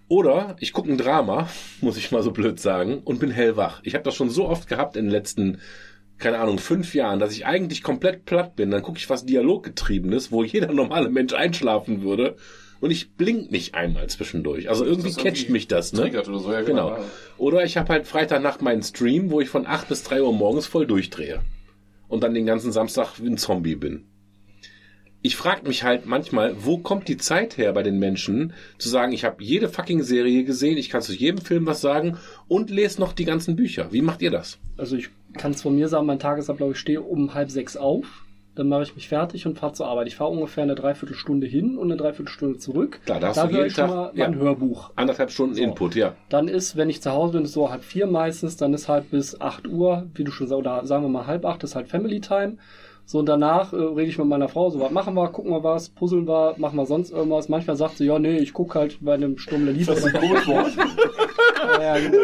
Oder 0.07 0.55
ich 0.59 0.73
gucke 0.73 0.91
ein 0.91 0.97
Drama, 0.97 1.49
muss 1.81 1.97
ich 1.97 2.11
mal 2.11 2.23
so 2.23 2.31
blöd 2.31 2.59
sagen, 2.59 2.99
und 3.03 3.19
bin 3.19 3.31
hellwach. 3.31 3.81
Ich 3.83 3.95
habe 3.95 4.03
das 4.03 4.15
schon 4.15 4.29
so 4.29 4.47
oft 4.47 4.69
gehabt 4.69 4.95
in 4.95 5.05
den 5.05 5.11
letzten, 5.11 5.59
keine 6.19 6.39
Ahnung, 6.39 6.59
fünf 6.59 6.93
Jahren, 6.93 7.19
dass 7.19 7.33
ich 7.33 7.45
eigentlich 7.45 7.83
komplett 7.83 8.25
platt 8.25 8.55
bin. 8.55 8.71
Dann 8.71 8.83
gucke 8.83 8.97
ich 8.97 9.09
was 9.09 9.25
Dialoggetriebenes, 9.25 10.31
wo 10.31 10.43
jeder 10.43 10.67
normale 10.73 11.09
Mensch 11.09 11.33
einschlafen 11.33 12.03
würde. 12.03 12.37
Und 12.83 12.91
ich 12.91 13.13
blink 13.13 13.49
nicht 13.49 13.75
einmal 13.75 14.09
zwischendurch. 14.09 14.67
Also 14.67 14.83
irgendwie 14.83 15.07
ist 15.07 15.17
irgendwie 15.17 15.39
catcht 15.39 15.49
mich 15.49 15.69
das, 15.69 15.93
ne? 15.93 16.01
oder 16.09 16.37
so, 16.37 16.51
ja, 16.51 16.63
genau. 16.63 16.95
genau. 16.95 17.05
Oder 17.37 17.63
ich 17.63 17.77
habe 17.77 17.87
halt 17.87 18.07
Freitagnacht 18.07 18.61
meinen 18.61 18.83
Stream, 18.83 19.31
wo 19.31 19.39
ich 19.39 19.47
von 19.47 19.65
8 19.65 19.87
bis 19.87 20.03
3 20.03 20.21
Uhr 20.21 20.33
morgens 20.33 20.65
voll 20.65 20.85
durchdrehe. 20.85 21.39
Und 22.09 22.23
dann 22.25 22.33
den 22.33 22.45
ganzen 22.45 22.73
Samstag 22.73 23.21
wie 23.21 23.29
ein 23.29 23.37
Zombie 23.37 23.77
bin. 23.77 24.03
Ich 25.21 25.37
frage 25.37 25.65
mich 25.65 25.83
halt 25.83 26.07
manchmal, 26.07 26.57
wo 26.59 26.77
kommt 26.77 27.07
die 27.07 27.15
Zeit 27.15 27.55
her 27.55 27.71
bei 27.71 27.83
den 27.83 27.99
Menschen, 27.99 28.51
zu 28.79 28.89
sagen, 28.89 29.13
ich 29.13 29.23
habe 29.23 29.41
jede 29.41 29.69
fucking 29.69 30.03
Serie 30.03 30.43
gesehen, 30.43 30.77
ich 30.77 30.89
kann 30.89 31.01
zu 31.01 31.13
jedem 31.13 31.39
Film 31.39 31.65
was 31.65 31.79
sagen 31.79 32.17
und 32.49 32.69
lese 32.69 32.99
noch 32.99 33.13
die 33.13 33.23
ganzen 33.23 33.55
Bücher. 33.55 33.93
Wie 33.93 34.01
macht 34.01 34.21
ihr 34.21 34.31
das? 34.31 34.59
Also 34.75 34.97
ich 34.97 35.07
kann 35.37 35.53
es 35.53 35.61
von 35.61 35.73
mir 35.73 35.87
sagen, 35.87 36.05
mein 36.05 36.19
Tagesablauf, 36.19 36.73
ich 36.73 36.79
stehe 36.79 37.01
um 37.01 37.33
halb 37.33 37.49
sechs 37.49 37.77
auf, 37.77 38.22
dann 38.55 38.69
mache 38.69 38.83
ich 38.83 38.95
mich 38.95 39.07
fertig 39.09 39.45
und 39.47 39.57
fahre 39.57 39.73
zur 39.73 39.87
Arbeit. 39.87 40.07
Ich 40.07 40.15
fahre 40.15 40.29
ungefähr 40.31 40.63
eine 40.63 40.75
Dreiviertelstunde 40.75 41.47
hin 41.47 41.77
und 41.77 41.91
eine 41.91 41.97
Dreiviertelstunde 41.97 42.59
zurück. 42.59 42.99
Klar, 43.05 43.19
da 43.19 43.27
hast 43.29 43.37
da 43.37 43.47
du 43.47 43.53
jeden 43.53 43.65
ich 43.67 43.73
schon 43.73 43.87
Tag- 43.87 43.95
mal 43.95 44.11
ja. 44.15 44.29
mein 44.29 44.37
Hörbuch. 44.39 44.91
Anderthalb 44.95 45.31
Stunden 45.31 45.55
So. 45.55 45.63
Input, 45.63 45.95
ja. 45.95 46.15
Dann 46.29 46.47
ist, 46.47 46.75
wenn 46.77 46.89
ich 46.89 47.01
zu 47.01 47.11
Hause 47.11 47.33
bin, 47.33 47.43
ist 47.45 47.53
so 47.53 47.71
halb 47.71 47.83
vier 47.83 48.07
meistens, 48.07 48.55
dann 48.57 48.73
ist 48.73 48.87
halt 48.89 49.09
bis 49.11 49.39
8 49.41 49.67
Uhr, 49.67 50.07
wie 50.15 50.23
du 50.23 50.31
schon 50.31 50.47
sagst, 50.47 50.59
oder 50.59 50.85
sagen 50.85 51.03
wir 51.03 51.09
mal 51.09 51.25
halb 51.27 51.45
acht, 51.45 51.63
ist 51.63 51.75
halt 51.75 51.87
Family 51.87 52.21
Time. 52.21 52.57
So, 53.05 53.19
und 53.19 53.25
danach 53.27 53.73
äh, 53.73 53.75
rede 53.75 54.09
ich 54.09 54.17
mit 54.17 54.27
meiner 54.27 54.47
Frau, 54.47 54.69
so 54.69 54.79
was 54.79 54.91
machen 54.91 55.13
wir, 55.13 55.27
gucken 55.27 55.51
wir 55.51 55.63
was, 55.63 55.89
puzzeln 55.89 56.27
wir, 56.27 56.55
machen 56.57 56.77
wir 56.77 56.85
sonst 56.85 57.11
irgendwas. 57.11 57.49
Manchmal 57.49 57.75
sagt 57.75 57.97
sie, 57.97 58.05
ja, 58.05 58.17
nee, 58.17 58.37
ich 58.37 58.53
gucke 58.53 58.79
halt 58.79 58.97
bei 59.01 59.13
einem 59.13 59.37
Sturm 59.37 59.65
der 59.65 59.73
Liebe. 59.73 59.87
Das 59.87 59.99
ist 59.99 60.05
ein 60.05 60.13
Codewort. 60.13 60.71
ja, 61.81 61.99
genau. 61.99 62.17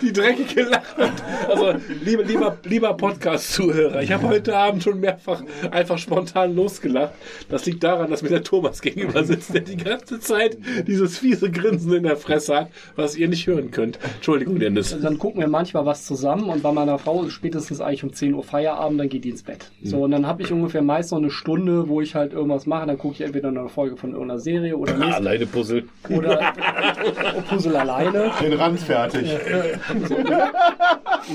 Die 0.00 0.12
dreckige 0.12 0.62
Lache. 0.62 1.10
Also, 1.48 1.74
lieber, 2.04 2.24
lieber, 2.24 2.56
lieber 2.64 2.94
Podcast-Zuhörer, 2.94 4.02
ich 4.02 4.12
habe 4.12 4.28
heute 4.28 4.56
Abend 4.56 4.82
schon 4.82 5.00
mehrfach 5.00 5.42
einfach 5.70 5.98
spontan 5.98 6.54
losgelacht. 6.54 7.12
Das 7.48 7.66
liegt 7.66 7.84
daran, 7.84 8.10
dass 8.10 8.22
mir 8.22 8.30
der 8.30 8.42
Thomas 8.42 8.80
gegenüber 8.80 9.24
sitzt, 9.24 9.54
der 9.54 9.62
die 9.62 9.76
ganze 9.76 10.20
Zeit 10.20 10.56
dieses 10.86 11.18
fiese 11.18 11.50
Grinsen 11.50 11.92
in 11.92 12.02
der 12.04 12.16
Fresse 12.16 12.56
hat, 12.56 12.68
was 12.96 13.16
ihr 13.16 13.28
nicht 13.28 13.46
hören 13.46 13.70
könnt. 13.70 13.98
Entschuldigung, 14.16 14.58
Dennis. 14.58 14.96
dann 15.00 15.18
gucken 15.18 15.40
wir 15.40 15.48
manchmal 15.48 15.84
was 15.86 16.06
zusammen 16.06 16.48
und 16.48 16.62
bei 16.62 16.72
meiner 16.72 16.98
Frau 16.98 17.24
ist 17.24 17.32
spätestens 17.32 17.80
eigentlich 17.80 18.04
um 18.04 18.12
10 18.12 18.34
Uhr 18.34 18.42
Feierabend, 18.42 19.00
dann 19.00 19.08
geht 19.08 19.24
die 19.24 19.30
ins 19.30 19.42
Bett. 19.42 19.70
So, 19.82 20.02
und 20.04 20.10
dann 20.10 20.21
habe 20.26 20.42
ich 20.42 20.52
ungefähr 20.52 20.82
meist 20.82 21.12
noch 21.12 21.18
eine 21.18 21.30
Stunde, 21.30 21.88
wo 21.88 22.00
ich 22.00 22.14
halt 22.14 22.32
irgendwas 22.32 22.66
mache, 22.66 22.86
dann 22.86 22.98
gucke 22.98 23.14
ich 23.14 23.20
entweder 23.22 23.48
eine 23.48 23.68
Folge 23.68 23.96
von 23.96 24.12
irgendeiner 24.12 24.40
Serie 24.40 24.76
oder 24.76 24.96
lese 24.96 25.14
Alleine 25.14 25.46
Puzzle. 25.46 25.84
oder 26.08 26.52
Puzzle 27.48 27.76
alleine. 27.76 28.30
Den 28.40 28.52
Rand 28.54 28.80
fertig. 28.80 29.28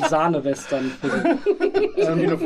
Sahne-Western. 0.09 0.91
ähm, 1.97 2.37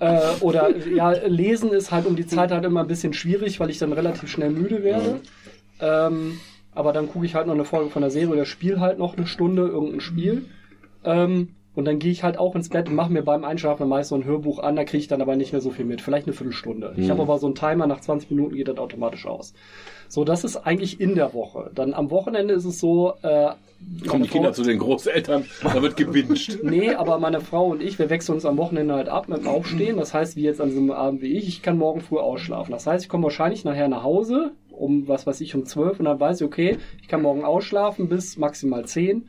äh, 0.00 0.20
oder 0.40 0.76
ja, 0.88 1.10
lesen 1.26 1.70
ist 1.72 1.90
halt 1.90 2.06
um 2.06 2.16
die 2.16 2.26
Zeit 2.26 2.50
halt 2.50 2.64
immer 2.64 2.80
ein 2.80 2.86
bisschen 2.86 3.12
schwierig, 3.12 3.58
weil 3.60 3.70
ich 3.70 3.78
dann 3.78 3.92
relativ 3.92 4.30
schnell 4.30 4.50
müde 4.50 4.82
werde. 4.84 5.20
Ähm, 5.80 6.40
aber 6.74 6.92
dann 6.92 7.08
gucke 7.08 7.26
ich 7.26 7.34
halt 7.34 7.46
noch 7.46 7.54
eine 7.54 7.64
Folge 7.64 7.90
von 7.90 8.02
der 8.02 8.10
Serie 8.10 8.28
oder 8.28 8.44
spiele 8.44 8.80
halt 8.80 8.98
noch 8.98 9.16
eine 9.16 9.26
Stunde 9.26 9.62
irgendein 9.66 10.00
Spiel. 10.00 10.44
Ähm, 11.04 11.54
und 11.78 11.84
dann 11.84 12.00
gehe 12.00 12.10
ich 12.10 12.24
halt 12.24 12.38
auch 12.38 12.56
ins 12.56 12.68
Bett 12.70 12.88
und 12.88 12.96
mache 12.96 13.12
mir 13.12 13.22
beim 13.22 13.44
Einschlafen 13.44 13.88
meist 13.88 14.08
so 14.08 14.16
ein 14.16 14.24
Hörbuch 14.24 14.58
an, 14.58 14.74
da 14.74 14.82
kriege 14.84 14.98
ich 14.98 15.06
dann 15.06 15.22
aber 15.22 15.36
nicht 15.36 15.52
mehr 15.52 15.60
so 15.60 15.70
viel 15.70 15.84
mit. 15.84 16.00
Vielleicht 16.02 16.26
eine 16.26 16.34
Viertelstunde. 16.34 16.92
Ich 16.96 17.08
habe 17.08 17.22
aber 17.22 17.38
so 17.38 17.46
einen 17.46 17.54
Timer, 17.54 17.86
nach 17.86 18.00
20 18.00 18.30
Minuten 18.30 18.56
geht 18.56 18.66
das 18.66 18.78
automatisch 18.78 19.26
aus. 19.26 19.54
So, 20.08 20.24
das 20.24 20.42
ist 20.42 20.56
eigentlich 20.56 21.00
in 21.00 21.14
der 21.14 21.34
Woche. 21.34 21.70
Dann 21.74 21.94
am 21.94 22.10
Wochenende 22.10 22.52
ist 22.54 22.64
es 22.64 22.80
so, 22.80 23.12
äh, 23.22 23.50
Kommen 24.08 24.24
die 24.24 24.28
Kinder 24.28 24.48
Frau- 24.48 24.54
zu 24.54 24.62
den 24.64 24.80
Großeltern, 24.80 25.44
da 25.62 25.80
wird 25.80 25.96
gewünscht. 25.96 26.58
Nee, 26.64 26.94
aber 26.94 27.18
meine 27.20 27.40
Frau 27.40 27.66
und 27.68 27.80
ich, 27.80 27.96
wir 28.00 28.10
wechseln 28.10 28.34
uns 28.34 28.44
am 28.44 28.56
Wochenende 28.56 28.94
halt 28.94 29.08
ab 29.08 29.28
mit 29.28 29.38
dem 29.38 29.46
Aufstehen. 29.46 29.98
Das 29.98 30.12
heißt, 30.12 30.34
wie 30.34 30.42
jetzt 30.42 30.60
an 30.60 30.72
so 30.72 30.78
einem 30.78 30.90
Abend 30.90 31.22
wie 31.22 31.36
ich, 31.38 31.46
ich 31.46 31.62
kann 31.62 31.78
morgen 31.78 32.00
früh 32.00 32.18
ausschlafen. 32.18 32.72
Das 32.72 32.88
heißt, 32.88 33.04
ich 33.04 33.08
komme 33.08 33.22
wahrscheinlich 33.24 33.64
nachher 33.64 33.86
nach 33.88 34.02
Hause 34.02 34.50
um, 34.72 35.06
was 35.06 35.26
weiß 35.28 35.40
ich, 35.42 35.54
um 35.54 35.64
12 35.64 36.00
und 36.00 36.04
dann 36.06 36.18
weiß 36.18 36.40
ich, 36.40 36.46
okay, 36.46 36.78
ich 37.00 37.06
kann 37.08 37.22
morgen 37.22 37.44
ausschlafen 37.44 38.08
bis 38.08 38.36
maximal 38.36 38.84
10. 38.84 39.28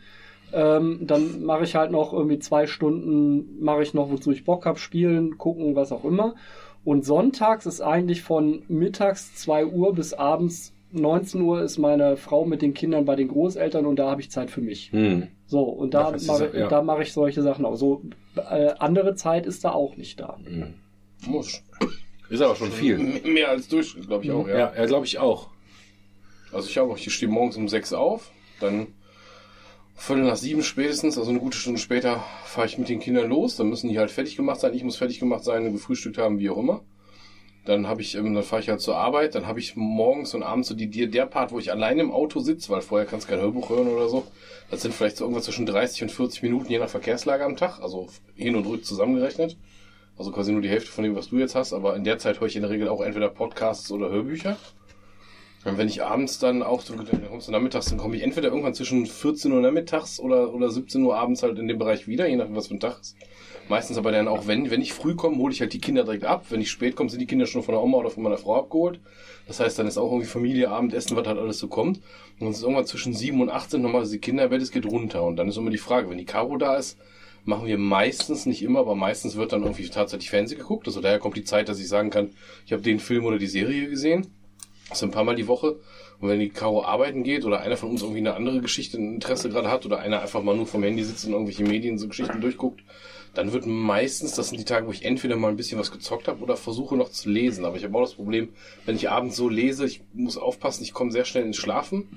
Ähm, 0.53 0.99
dann 1.01 1.43
mache 1.43 1.63
ich 1.63 1.75
halt 1.75 1.91
noch 1.91 2.13
irgendwie 2.13 2.39
zwei 2.39 2.67
Stunden, 2.67 3.63
mache 3.63 3.83
ich 3.83 3.93
noch, 3.93 4.09
wozu 4.09 4.31
ich 4.31 4.45
Bock 4.45 4.65
hab, 4.65 4.79
spielen, 4.79 5.37
gucken, 5.37 5.75
was 5.75 5.91
auch 5.91 6.05
immer. 6.05 6.35
Und 6.83 7.05
sonntags 7.05 7.65
ist 7.65 7.81
eigentlich 7.81 8.21
von 8.21 8.63
mittags 8.67 9.35
2 9.35 9.65
Uhr 9.65 9.93
bis 9.93 10.13
abends 10.13 10.73
19 10.91 11.41
Uhr 11.41 11.61
ist 11.61 11.77
meine 11.77 12.17
Frau 12.17 12.45
mit 12.45 12.61
den 12.61 12.73
Kindern 12.73 13.05
bei 13.05 13.15
den 13.15 13.27
Großeltern 13.27 13.85
und 13.85 13.97
da 13.97 14.09
habe 14.09 14.21
ich 14.21 14.31
Zeit 14.31 14.49
für 14.49 14.61
mich. 14.61 14.91
Hm. 14.91 15.27
So, 15.45 15.61
und 15.61 15.93
da 15.93 16.15
mache 16.25 16.51
ja- 16.57 16.67
da 16.67 16.81
mache 16.81 17.03
ich 17.03 17.13
solche 17.13 17.43
Sachen 17.43 17.65
auch. 17.65 17.75
So, 17.75 18.01
äh, 18.35 18.71
andere 18.79 19.13
Zeit 19.15 19.45
ist 19.45 19.63
da 19.63 19.71
auch 19.71 19.97
nicht 19.97 20.19
da. 20.19 20.37
Muss. 21.27 21.61
Ist 22.29 22.41
aber 22.41 22.55
schon 22.55 22.71
viel. 22.71 22.97
Mehr 23.23 23.49
als 23.49 23.67
Durchschnitt, 23.67 24.07
glaube 24.07 24.23
ich 24.23 24.31
auch, 24.31 24.47
ja. 24.47 24.57
Ja, 24.57 24.73
ja 24.75 24.85
glaube 24.85 25.05
ich 25.05 25.19
auch. 25.19 25.49
Also 26.51 26.67
ich 26.67 26.77
habe 26.77 26.91
auch, 26.91 26.97
ich 26.97 27.13
stehe 27.13 27.31
morgens 27.31 27.57
um 27.57 27.67
sechs 27.67 27.93
auf, 27.93 28.31
dann 28.59 28.87
Viertel 29.99 30.23
nach 30.23 30.37
sieben 30.37 30.63
spätestens, 30.63 31.17
also 31.17 31.29
eine 31.29 31.41
gute 31.41 31.57
Stunde 31.57 31.77
später, 31.77 32.23
fahre 32.45 32.65
ich 32.65 32.77
mit 32.77 32.87
den 32.87 33.01
Kindern 33.01 33.29
los. 33.29 33.57
Dann 33.57 33.67
müssen 33.67 33.89
die 33.89 33.99
halt 33.99 34.09
fertig 34.09 34.37
gemacht 34.37 34.61
sein. 34.61 34.73
Ich 34.73 34.83
muss 34.83 34.95
fertig 34.95 35.19
gemacht 35.19 35.43
sein, 35.43 35.71
gefrühstückt 35.73 36.17
haben, 36.17 36.39
wie 36.39 36.49
auch 36.49 36.57
immer. 36.57 36.81
Dann 37.65 37.85
habe 37.85 38.01
ich, 38.01 38.15
ähm, 38.15 38.33
dann 38.33 38.43
fahre 38.43 38.61
ich 38.61 38.69
halt 38.69 38.79
zur 38.79 38.95
Arbeit. 38.95 39.35
Dann 39.35 39.45
habe 39.45 39.59
ich 39.59 39.75
morgens 39.75 40.33
und 40.33 40.41
abends 40.41 40.69
so 40.69 40.73
die, 40.73 40.89
der 40.89 41.25
Part, 41.25 41.51
wo 41.51 41.59
ich 41.59 41.71
alleine 41.71 42.01
im 42.01 42.11
Auto 42.11 42.39
sitze, 42.39 42.69
weil 42.69 42.81
vorher 42.81 43.05
kannst 43.05 43.27
du 43.27 43.31
kein 43.31 43.41
Hörbuch 43.41 43.69
hören 43.69 43.89
oder 43.89 44.07
so. 44.07 44.25
Das 44.71 44.81
sind 44.81 44.95
vielleicht 44.95 45.17
so 45.17 45.25
irgendwas 45.25 45.43
zwischen 45.43 45.65
30 45.65 46.03
und 46.03 46.11
40 46.13 46.43
Minuten, 46.43 46.71
je 46.71 46.79
nach 46.79 46.89
Verkehrslage 46.89 47.43
am 47.43 47.57
Tag. 47.57 47.79
Also 47.81 48.07
hin 48.35 48.55
und 48.55 48.65
rück 48.65 48.85
zusammengerechnet. 48.85 49.57
Also 50.17 50.31
quasi 50.31 50.53
nur 50.53 50.61
die 50.61 50.69
Hälfte 50.69 50.91
von 50.91 51.03
dem, 51.03 51.15
was 51.15 51.27
du 51.27 51.37
jetzt 51.37 51.55
hast. 51.55 51.73
Aber 51.73 51.97
in 51.97 52.05
der 52.05 52.19
Zeit 52.19 52.39
höre 52.39 52.47
ich 52.47 52.55
in 52.55 52.61
der 52.61 52.71
Regel 52.71 52.87
auch 52.87 53.01
entweder 53.01 53.27
Podcasts 53.27 53.91
oder 53.91 54.09
Hörbücher. 54.09 54.55
Wenn 55.63 55.87
ich 55.87 56.03
abends 56.03 56.39
dann 56.39 56.63
auch, 56.63 56.83
dann 56.83 57.05
kommst 57.29 57.49
du 57.49 57.51
nachmittags, 57.51 57.87
dann 57.87 57.97
komme 57.97 58.15
ich 58.15 58.23
entweder 58.23 58.47
irgendwann 58.47 58.73
zwischen 58.73 59.05
14 59.05 59.51
Uhr 59.51 59.59
nachmittags 59.59 60.19
oder, 60.19 60.53
oder 60.53 60.69
17 60.69 61.03
Uhr 61.03 61.17
abends 61.17 61.43
halt 61.43 61.59
in 61.59 61.67
dem 61.67 61.77
Bereich 61.77 62.07
wieder, 62.07 62.27
je 62.27 62.37
nachdem 62.37 62.55
was 62.55 62.67
für 62.67 62.75
ein 62.75 62.79
Tag 62.79 62.99
ist. 63.01 63.17
Meistens 63.67 63.97
aber 63.99 64.11
dann 64.11 64.27
auch, 64.27 64.47
wenn, 64.47 64.71
wenn 64.71 64.81
ich 64.81 64.93
früh 64.93 65.15
komme, 65.15 65.37
hole 65.37 65.53
ich 65.53 65.61
halt 65.61 65.73
die 65.73 65.81
Kinder 65.81 66.03
direkt 66.03 66.23
ab. 66.23 66.45
Wenn 66.49 66.59
ich 66.59 66.71
spät 66.71 66.95
komme, 66.95 67.09
sind 67.09 67.19
die 67.19 67.27
Kinder 67.27 67.45
schon 67.45 67.61
von 67.61 67.73
der 67.73 67.83
Oma 67.83 67.97
oder 67.97 68.09
von 68.09 68.23
meiner 68.23 68.37
Frau 68.37 68.57
abgeholt. 68.57 68.99
Das 69.47 69.59
heißt, 69.59 69.77
dann 69.77 69.85
ist 69.85 69.99
auch 69.99 70.11
irgendwie 70.11 70.25
Familie, 70.25 70.69
Abendessen, 70.69 71.15
was 71.15 71.27
halt 71.27 71.37
alles 71.37 71.59
so 71.59 71.67
kommt. 71.67 71.97
Und 71.97 72.03
dann 72.39 72.49
ist 72.49 72.63
irgendwann 72.63 72.87
zwischen 72.87 73.13
7 73.13 73.39
und 73.39 73.49
18 73.51 73.79
nochmal 73.79 74.07
die 74.07 74.17
Kinderbett, 74.17 74.61
es 74.63 74.71
geht 74.71 74.87
runter. 74.87 75.23
Und 75.23 75.35
dann 75.35 75.49
ist 75.49 75.57
immer 75.57 75.69
die 75.69 75.77
Frage, 75.77 76.09
wenn 76.09 76.17
die 76.17 76.25
Caro 76.25 76.57
da 76.57 76.77
ist, 76.77 76.97
machen 77.45 77.67
wir 77.67 77.77
meistens, 77.77 78.47
nicht 78.47 78.63
immer, 78.63 78.79
aber 78.79 78.95
meistens 78.95 79.35
wird 79.35 79.53
dann 79.53 79.61
irgendwie 79.61 79.87
tatsächlich 79.87 80.31
Fernsehen 80.31 80.57
geguckt. 80.57 80.87
Also 80.87 80.99
daher 80.99 81.19
kommt 81.19 81.37
die 81.37 81.43
Zeit, 81.43 81.69
dass 81.69 81.79
ich 81.79 81.87
sagen 81.87 82.09
kann, 82.09 82.31
ich 82.65 82.71
habe 82.71 82.81
den 82.81 82.99
Film 82.99 83.25
oder 83.25 83.37
die 83.37 83.47
Serie 83.47 83.87
gesehen. 83.87 84.27
Das 84.89 85.03
ein 85.03 85.11
paar 85.11 85.23
Mal 85.23 85.35
die 85.35 85.47
Woche. 85.47 85.79
Und 86.19 86.29
wenn 86.29 86.39
die 86.39 86.49
Caro 86.49 86.83
arbeiten 86.83 87.23
geht 87.23 87.45
oder 87.45 87.61
einer 87.61 87.77
von 87.77 87.91
uns 87.91 88.01
irgendwie 88.01 88.19
eine 88.19 88.33
andere 88.33 88.59
Geschichte 88.59 88.97
ein 88.97 89.15
Interesse 89.15 89.49
gerade 89.49 89.69
hat 89.69 89.85
oder 89.85 89.99
einer 89.99 90.21
einfach 90.21 90.43
mal 90.43 90.55
nur 90.55 90.67
vom 90.67 90.83
Handy 90.83 91.03
sitzt 91.03 91.25
und 91.25 91.31
irgendwelche 91.31 91.63
Medien 91.63 91.97
so 91.97 92.07
Geschichten 92.07 92.41
durchguckt, 92.41 92.81
dann 93.33 93.53
wird 93.53 93.65
meistens, 93.65 94.33
das 94.33 94.49
sind 94.49 94.59
die 94.59 94.65
Tage, 94.65 94.87
wo 94.87 94.91
ich 94.91 95.05
entweder 95.05 95.35
mal 95.35 95.49
ein 95.49 95.55
bisschen 95.55 95.79
was 95.79 95.91
gezockt 95.91 96.27
habe 96.27 96.41
oder 96.41 96.57
versuche 96.57 96.97
noch 96.97 97.09
zu 97.09 97.29
lesen. 97.29 97.63
Aber 97.63 97.77
ich 97.77 97.83
habe 97.83 97.95
auch 97.97 98.01
das 98.01 98.15
Problem, 98.15 98.49
wenn 98.85 98.95
ich 98.95 99.09
abends 99.09 99.35
so 99.35 99.47
lese, 99.47 99.85
ich 99.85 100.01
muss 100.13 100.37
aufpassen, 100.37 100.83
ich 100.83 100.93
komme 100.93 101.11
sehr 101.11 101.25
schnell 101.25 101.45
ins 101.45 101.57
Schlafen. 101.57 102.07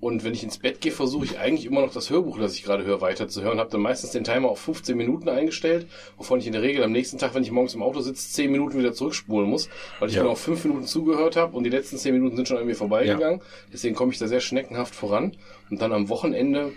Und 0.00 0.24
wenn 0.24 0.32
ich 0.32 0.42
ins 0.42 0.56
Bett 0.56 0.80
gehe, 0.80 0.92
versuche 0.92 1.26
ich 1.26 1.38
eigentlich 1.38 1.66
immer 1.66 1.82
noch 1.82 1.92
das 1.92 2.08
Hörbuch, 2.08 2.38
das 2.38 2.54
ich 2.54 2.62
gerade 2.62 2.84
höre, 2.84 3.02
weiterzuhören. 3.02 3.58
Habe 3.58 3.70
dann 3.70 3.82
meistens 3.82 4.12
den 4.12 4.24
Timer 4.24 4.48
auf 4.48 4.58
15 4.60 4.96
Minuten 4.96 5.28
eingestellt, 5.28 5.86
wovon 6.16 6.38
ich 6.40 6.46
in 6.46 6.54
der 6.54 6.62
Regel 6.62 6.82
am 6.82 6.92
nächsten 6.92 7.18
Tag, 7.18 7.34
wenn 7.34 7.42
ich 7.42 7.50
morgens 7.50 7.74
im 7.74 7.82
Auto 7.82 8.00
sitze, 8.00 8.30
10 8.30 8.50
Minuten 8.50 8.78
wieder 8.78 8.94
zurückspulen 8.94 9.48
muss, 9.48 9.68
weil 9.98 10.08
ich 10.08 10.14
Ja. 10.14 10.22
nur 10.22 10.32
auf 10.32 10.40
5 10.40 10.64
Minuten 10.64 10.86
zugehört 10.86 11.36
habe 11.36 11.54
und 11.54 11.64
die 11.64 11.70
letzten 11.70 11.98
10 11.98 12.14
Minuten 12.14 12.36
sind 12.36 12.48
schon 12.48 12.56
an 12.56 12.66
mir 12.66 12.74
vorbeigegangen. 12.76 13.42
Deswegen 13.72 13.94
komme 13.94 14.10
ich 14.12 14.18
da 14.18 14.26
sehr 14.26 14.40
schneckenhaft 14.40 14.94
voran. 14.94 15.36
Und 15.70 15.82
dann 15.82 15.92
am 15.92 16.08
Wochenende 16.08 16.72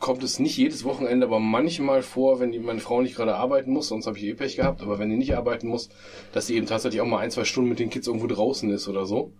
kommt 0.00 0.24
es 0.24 0.40
nicht 0.40 0.56
jedes 0.56 0.82
Wochenende, 0.84 1.26
aber 1.26 1.38
manchmal 1.38 2.02
vor, 2.02 2.40
wenn 2.40 2.50
die, 2.50 2.58
meine 2.58 2.80
Frau 2.80 3.00
nicht 3.02 3.14
gerade 3.16 3.36
arbeiten 3.36 3.70
muss, 3.72 3.86
sonst 3.88 4.06
habe 4.08 4.18
ich 4.18 4.24
eh 4.24 4.34
Pech 4.34 4.56
gehabt, 4.56 4.82
aber 4.82 4.98
wenn 4.98 5.08
die 5.10 5.16
nicht 5.16 5.36
arbeiten 5.36 5.68
muss, 5.68 5.88
dass 6.32 6.48
sie 6.48 6.56
eben 6.56 6.66
tatsächlich 6.66 7.00
auch 7.00 7.06
mal 7.06 7.18
ein, 7.20 7.30
zwei 7.30 7.44
Stunden 7.44 7.70
mit 7.70 7.78
den 7.78 7.88
Kids 7.88 8.06
irgendwo 8.08 8.26
draußen 8.26 8.68
ist 8.70 8.88
oder 8.88 9.06
so. 9.06 9.30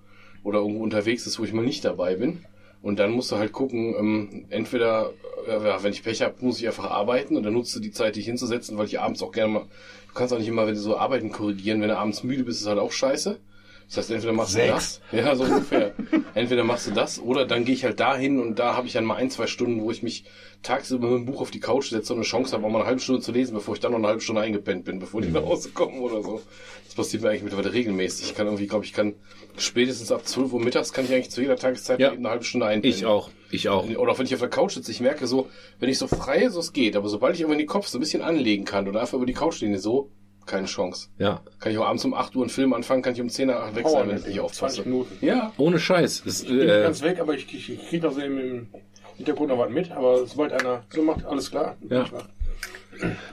Oder 0.44 0.60
irgendwo 0.60 0.84
unterwegs 0.84 1.26
ist, 1.26 1.40
wo 1.40 1.44
ich 1.44 1.52
mal 1.52 1.64
nicht 1.64 1.84
dabei 1.84 2.14
bin. 2.14 2.44
Und 2.86 3.00
dann 3.00 3.10
musst 3.10 3.32
du 3.32 3.36
halt 3.36 3.50
gucken, 3.50 3.96
ähm, 3.98 4.46
entweder, 4.48 5.12
äh, 5.48 5.82
wenn 5.82 5.92
ich 5.92 6.04
Pech 6.04 6.22
habe, 6.22 6.36
muss 6.38 6.60
ich 6.60 6.68
einfach 6.68 6.88
arbeiten 6.88 7.36
und 7.36 7.42
dann 7.42 7.52
nutzt 7.52 7.74
du 7.74 7.80
die 7.80 7.90
Zeit, 7.90 8.14
dich 8.14 8.26
hinzusetzen, 8.26 8.78
weil 8.78 8.86
ich 8.86 9.00
abends 9.00 9.24
auch 9.24 9.32
gerne 9.32 9.52
mal, 9.52 9.64
du 10.06 10.14
kannst 10.14 10.32
auch 10.32 10.38
nicht 10.38 10.46
immer, 10.46 10.68
wenn 10.68 10.74
du 10.76 10.80
so 10.80 10.96
arbeiten 10.96 11.32
korrigieren, 11.32 11.80
wenn 11.80 11.88
du 11.88 11.98
abends 11.98 12.22
müde 12.22 12.44
bist, 12.44 12.60
ist 12.60 12.68
halt 12.68 12.78
auch 12.78 12.92
scheiße. 12.92 13.40
Das 13.88 13.98
heißt, 13.98 14.10
entweder 14.10 14.32
machst 14.32 14.56
du 14.56 14.66
das, 14.66 15.00
ja, 15.12 15.36
so 15.36 15.44
ungefähr. 15.44 15.94
entweder 16.34 16.64
machst 16.64 16.88
du 16.88 16.90
das 16.90 17.20
oder 17.20 17.46
dann 17.46 17.64
gehe 17.64 17.74
ich 17.74 17.84
halt 17.84 18.00
dahin 18.00 18.40
und 18.40 18.58
da 18.58 18.74
habe 18.74 18.88
ich 18.88 18.92
dann 18.94 19.04
mal 19.04 19.14
ein, 19.14 19.30
zwei 19.30 19.46
Stunden, 19.46 19.80
wo 19.82 19.92
ich 19.92 20.02
mich 20.02 20.24
tagsüber 20.64 21.06
mit 21.08 21.18
dem 21.18 21.24
Buch 21.26 21.40
auf 21.40 21.52
die 21.52 21.60
Couch 21.60 21.90
setze 21.90 22.12
und 22.12 22.18
eine 22.18 22.26
Chance 22.26 22.52
habe, 22.56 22.66
auch 22.66 22.70
mal 22.70 22.78
eine 22.80 22.86
halbe 22.88 23.00
Stunde 23.00 23.22
zu 23.22 23.30
lesen, 23.30 23.54
bevor 23.54 23.74
ich 23.74 23.80
dann 23.80 23.92
noch 23.92 23.98
eine 23.98 24.08
halbe 24.08 24.20
Stunde 24.20 24.40
eingepennt 24.42 24.84
bin, 24.84 24.98
bevor 24.98 25.20
die 25.20 25.28
nach 25.28 25.44
Hause 25.44 25.68
kommen 25.70 26.00
oder 26.00 26.20
so. 26.20 26.42
Das 26.84 26.94
passiert 26.96 27.22
mir 27.22 27.28
eigentlich 27.30 27.44
mittlerweile 27.44 27.72
regelmäßig. 27.72 28.30
Ich 28.30 28.34
kann 28.34 28.46
irgendwie, 28.46 28.66
glaube 28.66 28.84
ich, 28.84 28.92
kann 28.92 29.14
spätestens 29.56 30.10
ab 30.10 30.26
12 30.26 30.52
Uhr 30.52 30.60
mittags 30.60 30.92
kann 30.92 31.04
ich 31.04 31.12
eigentlich 31.12 31.30
zu 31.30 31.40
jeder 31.40 31.56
Tageszeit 31.56 32.00
Ja. 32.00 32.10
eine 32.10 32.28
halbe 32.28 32.44
Stunde 32.44 32.66
einpennen. 32.66 32.96
Ich 32.96 33.06
auch. 33.06 33.30
Ich 33.52 33.68
auch. 33.68 33.88
Oder 33.88 34.10
auch 34.12 34.18
wenn 34.18 34.26
ich 34.26 34.34
auf 34.34 34.40
der 34.40 34.48
Couch 34.50 34.72
sitze, 34.72 34.90
ich 34.90 35.00
merke 35.00 35.28
so, 35.28 35.48
wenn 35.78 35.88
ich 35.88 35.98
so 35.98 36.08
frei 36.08 36.48
so 36.48 36.58
es 36.58 36.72
geht, 36.72 36.96
aber 36.96 37.08
sobald 37.08 37.36
ich 37.36 37.42
irgendwie 37.42 37.58
den 37.58 37.68
Kopf 37.68 37.86
so 37.86 37.98
ein 37.98 38.00
bisschen 38.00 38.22
anlegen 38.22 38.64
kann 38.64 38.88
oder 38.88 39.00
einfach 39.00 39.14
über 39.14 39.26
die 39.26 39.32
Couch 39.34 39.60
lehne, 39.60 39.78
so, 39.78 40.10
keine 40.46 40.66
Chance. 40.66 41.08
Ja. 41.18 41.40
Kann 41.60 41.72
ich 41.72 41.78
auch 41.78 41.86
abends 41.86 42.04
um 42.04 42.14
8 42.14 42.34
Uhr 42.36 42.42
einen 42.42 42.50
Film 42.50 42.72
anfangen, 42.72 43.02
kann 43.02 43.12
ich 43.12 43.20
um 43.20 43.28
10 43.28 43.48
nach 43.48 43.56
8 43.56 43.76
weg 43.76 43.88
sein, 43.88 44.08
wenn 44.08 44.16
ich 44.16 44.26
nicht 44.26 44.40
aufpasse. 44.40 44.76
20 44.76 44.86
Minuten. 44.86 45.26
Ja, 45.26 45.52
Ohne 45.58 45.78
Scheiß. 45.78 46.22
Das, 46.24 46.42
Ich 46.42 46.48
bin 46.48 46.60
äh, 46.68 46.82
ganz 46.82 47.02
weg, 47.02 47.20
aber 47.20 47.34
ich, 47.34 47.52
ich, 47.52 47.70
ich 47.70 47.88
kriege 47.88 48.06
noch 48.06 48.12
so 48.12 48.20
im, 48.20 48.68
Hintergrund 49.16 49.48
noch 49.48 49.58
was 49.58 49.70
mit. 49.70 49.90
Aber 49.92 50.26
sobald 50.26 50.52
einer 50.52 50.84
so 50.90 51.02
macht, 51.02 51.24
alles 51.26 51.50
klar. 51.50 51.76
Ja. 51.88 52.04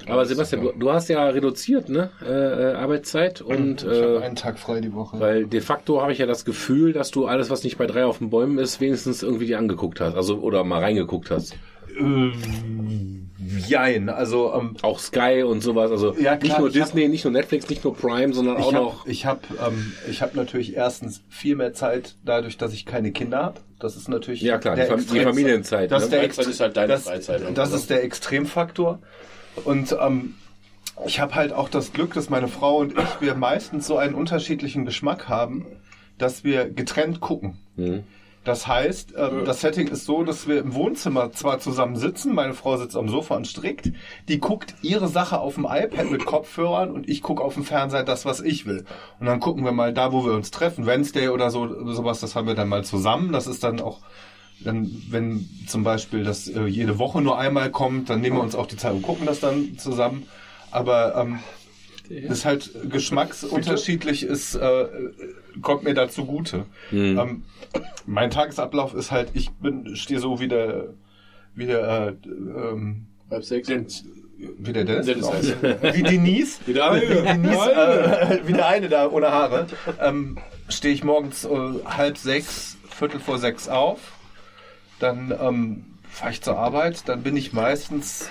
aber 0.07 0.25
Sebastian, 0.25 0.61
du, 0.61 0.71
du 0.73 0.91
hast 0.91 1.07
ja 1.07 1.25
reduziert, 1.29 1.87
ne? 1.87 2.09
Äh, 2.21 2.71
äh, 2.71 2.73
Arbeitszeit 2.75 3.41
und 3.41 3.83
Ich 3.83 3.87
habe 3.87 4.19
äh, 4.21 4.25
einen 4.25 4.35
Tag 4.35 4.59
frei 4.59 4.81
die 4.81 4.93
Woche. 4.93 5.19
weil 5.19 5.45
de 5.45 5.61
facto 5.61 6.01
habe 6.01 6.11
ich 6.11 6.17
ja 6.17 6.25
das 6.25 6.43
Gefühl, 6.43 6.91
dass 6.91 7.11
du 7.11 7.27
alles, 7.27 7.49
was 7.49 7.63
nicht 7.63 7.77
bei 7.77 7.87
drei 7.87 8.05
auf 8.05 8.17
den 8.17 8.29
Bäumen 8.29 8.57
ist, 8.57 8.81
wenigstens 8.81 9.23
irgendwie 9.23 9.45
dir 9.45 9.59
angeguckt 9.59 10.01
hast. 10.01 10.15
Also 10.15 10.39
oder 10.39 10.63
mal 10.63 10.81
reingeguckt 10.81 11.31
hast. 11.31 11.55
Ähm, 11.99 13.29
Jein, 13.67 14.09
also 14.09 14.53
ähm, 14.53 14.75
Auch 14.81 14.99
Sky 14.99 15.43
und 15.43 15.61
sowas. 15.61 15.91
Also 15.91 16.13
Ja, 16.15 16.37
klar, 16.37 16.37
nicht 16.37 16.59
nur 16.59 16.69
ich 16.69 16.79
hab- 16.79 16.87
Disney, 16.87 17.07
nicht 17.07 17.23
nur 17.25 17.33
Netflix, 17.33 17.69
nicht 17.69 17.83
nur 17.83 17.95
Prime, 17.95 18.33
sondern 18.33 18.57
auch 18.57 18.67
ich 18.67 18.71
noch. 18.73 18.99
habe 19.01 19.11
ich 19.11 19.25
hab, 19.25 19.43
ähm, 19.67 19.93
ich 20.09 20.21
hab 20.21 20.35
natürlich 20.35 20.75
erstens 20.75 21.21
viel 21.29 21.55
mehr 21.55 21.73
Zeit 21.73 22.15
dadurch, 22.23 22.57
dass 22.57 22.73
ich 22.73 22.85
keine 22.85 23.11
Kinder 23.11 23.39
habe. 23.43 23.59
Das 23.79 23.95
ist 23.97 24.07
natürlich 24.07 24.41
Ja 24.41 24.57
klar, 24.59 24.75
die, 24.75 24.81
der 24.81 24.87
Fam 24.87 24.97
die 24.99 25.03
Extrem- 25.03 25.23
Familienzeit. 25.23 25.91
Das 25.91 26.01
ne? 26.01 26.05
ist 26.05 26.11
der 26.13 26.21
Freizeit 26.21 26.47
ist 26.47 26.59
halt 26.61 26.77
deine 26.77 26.87
das, 26.87 27.03
Freizeit. 27.03 27.41
Das 27.57 27.73
ist 27.73 27.89
der 27.89 28.03
Extremfaktor. 28.03 28.99
Und 29.65 29.95
ähm, 29.99 30.35
ich 31.05 31.19
habe 31.19 31.35
halt 31.35 31.51
auch 31.53 31.69
das 31.69 31.91
Glück, 31.91 32.13
dass 32.13 32.29
meine 32.29 32.47
Frau 32.47 32.77
und 32.77 32.93
ich, 32.93 33.21
wir 33.21 33.35
meistens 33.35 33.87
so 33.87 33.97
einen 33.97 34.13
unterschiedlichen 34.15 34.85
Geschmack 34.85 35.27
haben, 35.27 35.65
dass 36.17 36.43
wir 36.43 36.69
getrennt 36.69 37.19
gucken. 37.19 37.57
Mhm. 37.75 38.03
Das 38.43 38.67
heißt, 38.67 39.13
ähm, 39.17 39.45
das 39.45 39.61
Setting 39.61 39.87
ist 39.87 40.05
so, 40.05 40.23
dass 40.23 40.47
wir 40.47 40.59
im 40.59 40.73
Wohnzimmer 40.73 41.31
zwar 41.31 41.59
zusammen 41.59 41.95
sitzen, 41.95 42.35
meine 42.35 42.53
Frau 42.53 42.75
sitzt 42.75 42.97
am 42.97 43.07
Sofa 43.07 43.35
und 43.35 43.47
strickt, 43.47 43.91
die 44.27 44.39
guckt 44.39 44.75
ihre 44.81 45.07
Sache 45.07 45.39
auf 45.39 45.55
dem 45.55 45.65
iPad 45.65 46.11
mit 46.11 46.25
Kopfhörern 46.25 46.91
und 46.91 47.07
ich 47.07 47.21
gucke 47.21 47.41
auf 47.41 47.53
dem 47.53 47.63
Fernseher 47.63 48.03
das, 48.03 48.25
was 48.25 48.41
ich 48.41 48.65
will. 48.65 48.83
Und 49.19 49.27
dann 49.27 49.39
gucken 49.39 49.63
wir 49.63 49.71
mal 49.71 49.93
da, 49.93 50.11
wo 50.11 50.25
wir 50.25 50.33
uns 50.33 50.51
treffen, 50.51 50.85
Wednesday 50.85 51.29
oder 51.29 51.51
so, 51.51 51.93
sowas, 51.93 52.19
das 52.19 52.35
haben 52.35 52.47
wir 52.47 52.55
dann 52.55 52.67
mal 52.67 52.83
zusammen. 52.83 53.31
Das 53.31 53.47
ist 53.47 53.63
dann 53.63 53.79
auch, 53.79 53.99
dann, 54.59 54.91
wenn 55.09 55.47
zum 55.67 55.83
Beispiel 55.83 56.25
das 56.25 56.49
äh, 56.49 56.65
jede 56.65 56.99
Woche 56.99 57.21
nur 57.21 57.37
einmal 57.37 57.71
kommt, 57.71 58.09
dann 58.09 58.19
nehmen 58.19 58.37
wir 58.37 58.43
uns 58.43 58.55
auch 58.55 58.67
die 58.67 58.77
Zeit 58.77 58.91
und 58.91 59.03
gucken 59.03 59.25
das 59.25 59.39
dann 59.39 59.77
zusammen. 59.77 60.27
Aber 60.69 61.15
ähm, 61.15 61.39
ist 62.09 62.43
halt 62.45 62.71
geschmacksunterschiedlich, 62.89 64.23
ist, 64.23 64.55
äh, 64.55 64.85
kommt 65.61 65.83
mir 65.83 65.93
da 65.93 66.09
zugute. 66.09 66.65
Ähm, 67.17 67.43
mein 68.05 68.29
Tagesablauf 68.29 68.93
ist 68.93 69.11
halt, 69.11 69.29
ich 69.33 69.51
bin, 69.51 69.95
stehe 69.95 70.19
so 70.19 70.39
wie 70.39 70.47
der, 70.47 70.93
wie 71.55 71.65
der, 71.65 72.07
äh, 72.23 72.27
ähm, 72.27 73.07
halb 73.29 73.43
sechs. 73.43 73.69
wie 74.37 74.73
der 74.73 74.85
Dennis, 74.85 75.05
Dennis 75.05 75.25
auch. 75.25 75.33
heißt 75.33 75.55
wie 75.61 76.03
Denise, 76.03 76.59
wie 76.65 76.73
der 76.73 76.91
eine, 76.91 77.01
wie, 77.01 77.21
Denise, 77.21 77.71
äh, 77.71 78.39
wie 78.47 78.53
der 78.53 78.67
eine 78.67 78.89
da 78.89 79.09
ohne 79.09 79.31
Haare, 79.31 79.67
ähm, 80.01 80.37
stehe 80.69 80.93
ich 80.93 81.03
morgens 81.03 81.45
äh, 81.45 81.49
halb 81.85 82.17
sechs, 82.17 82.77
viertel 82.89 83.19
vor 83.19 83.37
sechs 83.37 83.69
auf, 83.69 83.99
dann 84.99 85.33
ähm, 85.39 85.85
fahre 86.09 86.31
ich 86.31 86.41
zur 86.41 86.57
Arbeit, 86.57 87.07
dann 87.07 87.23
bin 87.23 87.35
ich 87.37 87.53
meistens 87.53 88.29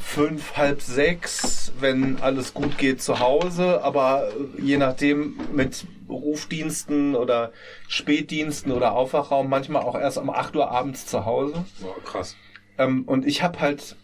fünf, 0.00 0.56
halb 0.56 0.80
sechs, 0.82 1.72
wenn 1.78 2.20
alles 2.20 2.54
gut 2.54 2.78
geht, 2.78 3.02
zu 3.02 3.20
Hause. 3.20 3.82
Aber 3.82 4.28
äh, 4.28 4.62
je 4.62 4.76
nachdem 4.76 5.38
mit 5.52 5.86
Rufdiensten 6.08 7.14
oder 7.14 7.52
Spätdiensten 7.88 8.72
oder 8.72 8.92
Aufwachraum 8.92 9.48
manchmal 9.48 9.82
auch 9.82 9.98
erst 9.98 10.18
um 10.18 10.30
8 10.30 10.56
Uhr 10.56 10.70
abends 10.70 11.06
zu 11.06 11.24
Hause. 11.24 11.64
Oh, 11.82 12.00
krass. 12.04 12.36
Ähm, 12.78 13.04
und 13.04 13.26
ich 13.26 13.42
habe 13.42 13.60
halt 13.60 13.96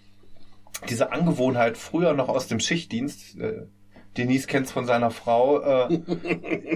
diese 0.88 1.12
Angewohnheit 1.12 1.76
früher 1.76 2.12
noch 2.12 2.28
aus 2.28 2.46
dem 2.46 2.60
Schichtdienst. 2.60 3.38
Äh, 3.38 3.66
Denise 4.16 4.46
kennt's 4.46 4.72
von 4.72 4.86
seiner 4.86 5.10
Frau. 5.10 5.88
Äh, 5.88 6.00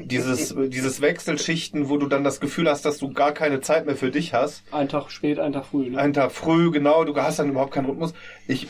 dieses, 0.05 0.55
dieses 0.69 1.01
Wechselschichten, 1.01 1.89
wo 1.89 1.97
du 1.97 2.07
dann 2.07 2.25
das 2.25 2.41
Gefühl 2.41 2.69
hast, 2.69 2.85
dass 2.85 2.99
du 2.99 3.13
gar 3.13 3.33
keine 3.33 3.61
Zeit 3.61 3.87
mehr 3.87 3.97
für 3.97 4.11
dich 4.11 4.35
hast. 4.35 4.63
Ein 4.73 4.89
Tag 4.89 5.11
spät, 5.11 5.39
ein 5.39 5.53
Tag 5.53 5.67
früh. 5.67 5.91
Ne? 5.91 5.99
Einen 5.99 6.13
Tag 6.13 6.33
früh, 6.33 6.71
genau, 6.71 7.05
du 7.05 7.17
hast 7.17 7.39
dann 7.39 7.51
überhaupt 7.51 7.73
keinen 7.73 7.87
Rhythmus. 7.87 8.13
Ich 8.47 8.69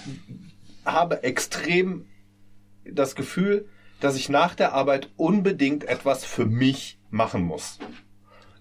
habe 0.85 1.23
extrem 1.23 2.07
das 2.85 3.15
Gefühl, 3.15 3.67
dass 4.01 4.17
ich 4.17 4.29
nach 4.29 4.55
der 4.55 4.73
Arbeit 4.73 5.11
unbedingt 5.17 5.85
etwas 5.85 6.25
für 6.25 6.47
mich 6.47 6.99
machen 7.11 7.43
muss. 7.43 7.79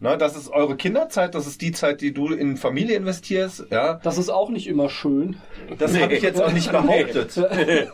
Na, 0.01 0.15
das 0.15 0.37
ist 0.37 0.47
eure 0.49 0.77
Kinderzeit, 0.77 1.35
das 1.35 1.45
ist 1.45 1.61
die 1.61 1.73
Zeit, 1.73 1.99
die 1.99 2.13
du 2.13 2.27
in 2.27 2.55
Familie 2.55 2.95
investierst, 2.95 3.65
ja. 3.69 3.95
Das 3.95 4.17
ist 4.17 4.29
auch 4.29 4.49
nicht 4.49 4.67
immer 4.67 4.89
schön. 4.89 5.35
Das 5.77 5.99
habe 5.99 6.13
ich 6.15 6.21
jetzt 6.21 6.41
auch 6.41 6.53
nicht 6.53 6.71
behauptet. 6.71 7.35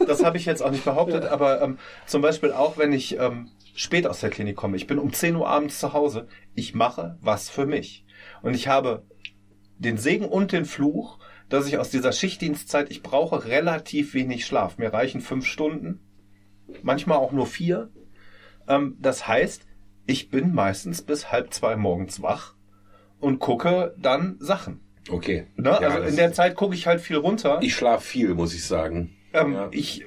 Das 0.07 0.23
habe 0.23 0.37
ich 0.37 0.45
jetzt 0.45 0.61
auch 0.61 0.69
nicht 0.69 0.85
behauptet, 0.85 1.25
aber 1.25 1.61
ähm, 1.63 1.79
zum 2.05 2.21
Beispiel 2.21 2.51
auch, 2.51 2.77
wenn 2.77 2.93
ich 2.93 3.17
ähm, 3.17 3.49
spät 3.73 4.05
aus 4.05 4.19
der 4.19 4.29
Klinik 4.29 4.55
komme, 4.55 4.77
ich 4.77 4.85
bin 4.85 4.99
um 4.99 5.13
10 5.13 5.35
Uhr 5.35 5.47
abends 5.47 5.79
zu 5.79 5.93
Hause, 5.93 6.27
ich 6.53 6.75
mache 6.75 7.17
was 7.21 7.49
für 7.49 7.65
mich. 7.65 8.05
Und 8.43 8.53
ich 8.53 8.67
habe 8.67 9.03
den 9.79 9.97
Segen 9.97 10.25
und 10.25 10.51
den 10.51 10.65
Fluch, 10.65 11.17
dass 11.49 11.67
ich 11.67 11.79
aus 11.79 11.89
dieser 11.89 12.11
Schichtdienstzeit, 12.11 12.91
ich 12.91 13.01
brauche 13.01 13.45
relativ 13.45 14.13
wenig 14.13 14.45
Schlaf. 14.45 14.77
Mir 14.77 14.93
reichen 14.93 15.21
fünf 15.21 15.47
Stunden, 15.47 15.99
manchmal 16.83 17.17
auch 17.17 17.31
nur 17.31 17.47
vier. 17.47 17.89
Ähm, 18.67 18.95
das 18.99 19.27
heißt, 19.27 19.65
ich 20.05 20.29
bin 20.29 20.53
meistens 20.53 21.01
bis 21.01 21.31
halb 21.31 21.53
zwei 21.53 21.75
morgens 21.75 22.21
wach 22.21 22.55
und 23.19 23.39
gucke 23.39 23.95
dann 23.97 24.37
Sachen. 24.39 24.81
Okay. 25.09 25.47
Ne? 25.55 25.69
Ja, 25.69 25.89
also 25.89 26.07
in 26.07 26.15
der 26.15 26.33
Zeit 26.33 26.55
gucke 26.55 26.75
ich 26.75 26.87
halt 26.87 27.01
viel 27.01 27.17
runter. 27.17 27.59
ich 27.61 27.75
schlafe 27.75 28.03
viel, 28.03 28.33
muss 28.33 28.53
ich 28.53 28.65
sagen. 28.65 29.15
ähm, 29.33 29.53
ja. 29.53 29.67
ich 29.71 30.05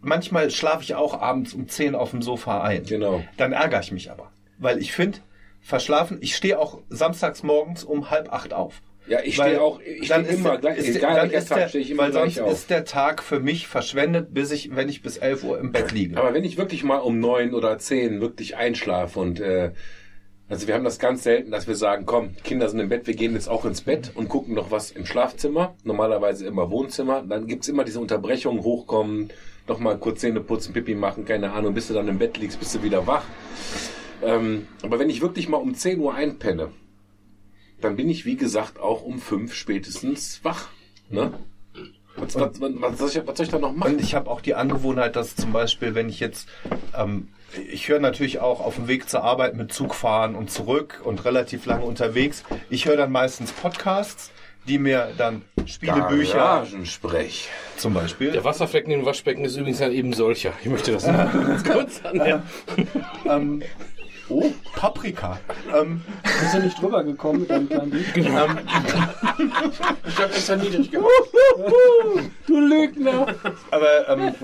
manchmal 0.00 0.50
schlafe 0.50 0.82
ich 0.82 0.94
auch 0.94 1.20
abends 1.20 1.54
um 1.54 1.68
10 1.68 1.94
auf 1.94 2.10
dem 2.10 2.22
Sofa 2.22 2.62
ein. 2.62 2.84
Genau. 2.84 3.22
Dann 3.36 3.52
ärgere 3.52 3.80
ich 3.80 3.92
mich 3.92 4.10
aber. 4.10 4.32
Weil 4.58 4.78
ich 4.78 4.92
finde, 4.92 5.18
verschlafen, 5.60 6.18
ich 6.20 6.36
stehe 6.36 6.58
auch 6.58 6.80
samstags 6.88 7.42
morgens 7.42 7.84
um 7.84 8.10
halb 8.10 8.32
acht 8.32 8.52
auf. 8.52 8.82
Ja, 9.06 9.18
ich 9.24 9.34
stehe 9.34 9.60
auch, 9.60 9.80
ich 9.80 10.08
dann 10.08 10.24
stehe 10.24 10.34
ist 10.34 10.40
immer 10.40 10.50
der, 10.50 10.58
gleich, 10.60 10.78
ist, 10.78 10.96
egal 10.96 11.16
dann 11.16 11.24
welcher 11.24 11.38
ist 11.38 11.48
Tag, 11.48 11.58
der, 11.58 11.68
stehe 11.68 11.84
ich 11.84 11.90
immer 11.90 12.04
weil 12.04 12.10
gleich 12.12 12.34
sonst 12.34 12.40
auf. 12.40 12.52
ist 12.52 12.70
der 12.70 12.84
Tag 12.84 13.22
für 13.22 13.40
mich 13.40 13.66
verschwendet, 13.66 14.32
bis 14.32 14.52
ich, 14.52 14.74
wenn 14.76 14.88
ich 14.88 15.02
bis 15.02 15.16
11 15.16 15.44
Uhr 15.44 15.58
im 15.58 15.72
Bett 15.72 15.92
liege. 15.92 16.16
Aber 16.16 16.34
wenn 16.34 16.44
ich 16.44 16.56
wirklich 16.56 16.84
mal 16.84 16.98
um 16.98 17.18
neun 17.18 17.54
oder 17.54 17.78
zehn 17.78 18.20
wirklich 18.20 18.56
einschlafe 18.56 19.18
und 19.18 19.40
äh, 19.40 19.72
also 20.52 20.68
wir 20.68 20.74
haben 20.74 20.84
das 20.84 20.98
ganz 20.98 21.22
selten, 21.22 21.50
dass 21.50 21.66
wir 21.66 21.76
sagen, 21.76 22.04
komm, 22.04 22.36
Kinder 22.44 22.68
sind 22.68 22.78
im 22.78 22.90
Bett, 22.90 23.06
wir 23.06 23.14
gehen 23.14 23.32
jetzt 23.32 23.48
auch 23.48 23.64
ins 23.64 23.80
Bett 23.80 24.10
und 24.14 24.28
gucken 24.28 24.54
noch 24.54 24.70
was 24.70 24.90
im 24.90 25.06
Schlafzimmer. 25.06 25.74
Normalerweise 25.82 26.46
immer 26.46 26.70
Wohnzimmer. 26.70 27.22
Dann 27.26 27.46
gibt's 27.46 27.68
immer 27.68 27.84
diese 27.84 28.00
Unterbrechungen, 28.00 28.62
hochkommen, 28.62 29.30
noch 29.66 29.78
mal 29.78 29.96
kurz 29.96 30.20
Zähne 30.20 30.40
putzen, 30.40 30.74
Pipi 30.74 30.94
machen, 30.94 31.24
keine 31.24 31.52
Ahnung, 31.52 31.72
bis 31.72 31.88
du 31.88 31.94
dann 31.94 32.06
im 32.06 32.18
Bett 32.18 32.36
liegst, 32.36 32.58
bist 32.58 32.74
du 32.74 32.82
wieder 32.82 33.06
wach. 33.06 33.24
Ähm, 34.22 34.66
aber 34.82 34.98
wenn 34.98 35.08
ich 35.08 35.22
wirklich 35.22 35.48
mal 35.48 35.56
um 35.56 35.74
10 35.74 35.98
Uhr 36.00 36.14
einpenne, 36.14 36.68
dann 37.84 37.96
bin 37.96 38.08
ich, 38.08 38.24
wie 38.24 38.36
gesagt, 38.36 38.78
auch 38.80 39.02
um 39.02 39.18
fünf 39.18 39.54
spätestens 39.54 40.40
wach. 40.42 40.68
Ne? 41.08 41.32
Was, 42.16 42.34
was, 42.34 42.60
was, 42.60 42.70
was, 42.76 42.98
soll 42.98 43.08
ich, 43.08 43.26
was 43.26 43.36
soll 43.36 43.46
ich 43.46 43.52
da 43.52 43.58
noch 43.58 43.72
machen? 43.72 43.94
Und 43.94 44.00
ich 44.00 44.14
habe 44.14 44.30
auch 44.30 44.40
die 44.40 44.54
Angewohnheit, 44.54 45.16
dass 45.16 45.34
zum 45.34 45.52
Beispiel, 45.52 45.94
wenn 45.94 46.08
ich 46.08 46.20
jetzt, 46.20 46.48
ähm, 46.96 47.28
ich 47.70 47.88
höre 47.88 48.00
natürlich 48.00 48.40
auch 48.40 48.60
auf 48.60 48.76
dem 48.76 48.88
Weg 48.88 49.08
zur 49.08 49.22
Arbeit 49.22 49.56
mit 49.56 49.72
Zug 49.72 49.94
fahren 49.94 50.34
und 50.34 50.50
zurück 50.50 51.00
und 51.04 51.24
relativ 51.24 51.66
lange 51.66 51.84
unterwegs. 51.84 52.44
Ich 52.70 52.86
höre 52.86 52.96
dann 52.96 53.12
meistens 53.12 53.52
Podcasts, 53.52 54.30
die 54.68 54.78
mir 54.78 55.10
dann 55.18 55.42
Spielebücher 55.66 56.38
Garagensprech. 56.38 57.48
zum 57.76 57.94
Beispiel. 57.94 58.30
Der 58.30 58.44
Wasserflecken 58.44 58.92
im 58.92 59.04
Waschbecken 59.04 59.44
ist 59.44 59.56
übrigens 59.56 59.78
dann 59.78 59.92
eben 59.92 60.12
solcher. 60.12 60.52
Ich 60.62 60.68
möchte 60.68 60.92
das 60.92 61.04
kurz 61.64 62.00
anmerken. 62.04 62.42
Ähm, 63.26 63.62
oh, 64.32 64.50
Paprika. 64.74 65.38
Ähm, 65.76 66.02
Bist 66.22 66.54
du 66.54 66.58
nicht 66.60 66.80
drüber 66.80 67.04
gekommen 67.04 67.40
mit 67.40 67.50
deinem 67.50 67.68
kleinen 67.68 67.92
Lied? 67.92 68.16
Ich 68.16 68.28
habe 68.28 68.58
extra 70.34 70.56
niedrig 70.56 70.90
gemacht. 70.90 71.10
Du 72.46 72.58
Lügner! 72.60 73.26
aber 73.70 74.08
ähm, 74.08 74.34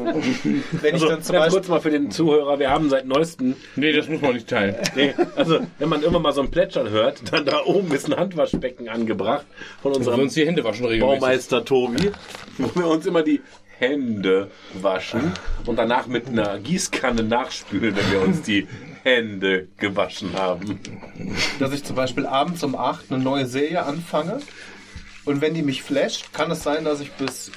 wenn 0.83 0.95
ich 0.97 1.05
dann 1.05 1.23
zum 1.23 1.37
Beispiel 1.37 1.53
kurz 1.53 1.69
mal 1.69 1.81
für 1.81 1.91
den 1.91 2.11
Zuhörer, 2.11 2.59
wir 2.59 2.71
haben 2.71 2.89
seit 2.91 3.07
neuestem, 3.07 3.57
Nee, 3.77 3.93
das 3.93 4.09
muss 4.09 4.21
man 4.21 4.35
nicht 4.35 4.49
teilen. 4.49 4.77
nee, 4.95 5.15
also 5.37 5.61
wenn 5.79 5.89
man 5.89 6.03
immer 6.03 6.19
mal 6.19 6.33
so 6.33 6.43
ein 6.43 6.51
Plätschern 6.51 6.91
hört, 6.91 7.33
dann 7.33 7.45
da 7.45 7.65
oben 7.65 7.91
ist 7.93 8.11
ein 8.13 8.19
Handwaschbecken 8.19 8.89
angebracht 8.89 9.47
von 9.83 9.93
Wir 9.93 9.99
unserem 9.99 10.21
uns 10.21 10.35
die 10.35 10.47
Hände 10.47 10.65
waschen 10.65 10.87
regelmäßig. 10.87 11.21
Baumeister 11.21 11.65
Tobi, 11.65 12.11
wo 12.59 12.81
wir 12.81 12.87
uns 12.89 13.07
immer 13.07 13.23
die 13.23 13.41
Hände 13.79 14.51
waschen 14.75 15.33
und 15.67 15.77
danach 15.79 16.07
mit 16.09 16.27
einer 16.29 16.59
Gießkanne 16.59 17.23
nachspülen, 17.23 17.95
wenn 17.97 18.11
wir 18.13 18.21
uns 18.23 18.43
die 18.43 18.67
Hände 19.03 19.69
gewaschen 19.79 20.33
haben. 20.35 20.81
dass 21.59 21.73
ich 21.73 21.85
zum 21.85 21.97
Beispiel 21.97 22.27
abends 22.27 22.63
um 22.65 22.75
8 22.75 23.11
eine 23.13 23.23
neue 23.23 23.47
Serie 23.47 23.85
anfange 23.85 24.41
und 25.25 25.41
wenn 25.41 25.55
die 25.55 25.63
mich 25.63 25.83
flasht, 25.83 26.33
kann 26.33 26.51
es 26.51 26.63
sein, 26.63 26.85
dass 26.85 27.01
ich 27.01 27.11
bis 27.13 27.51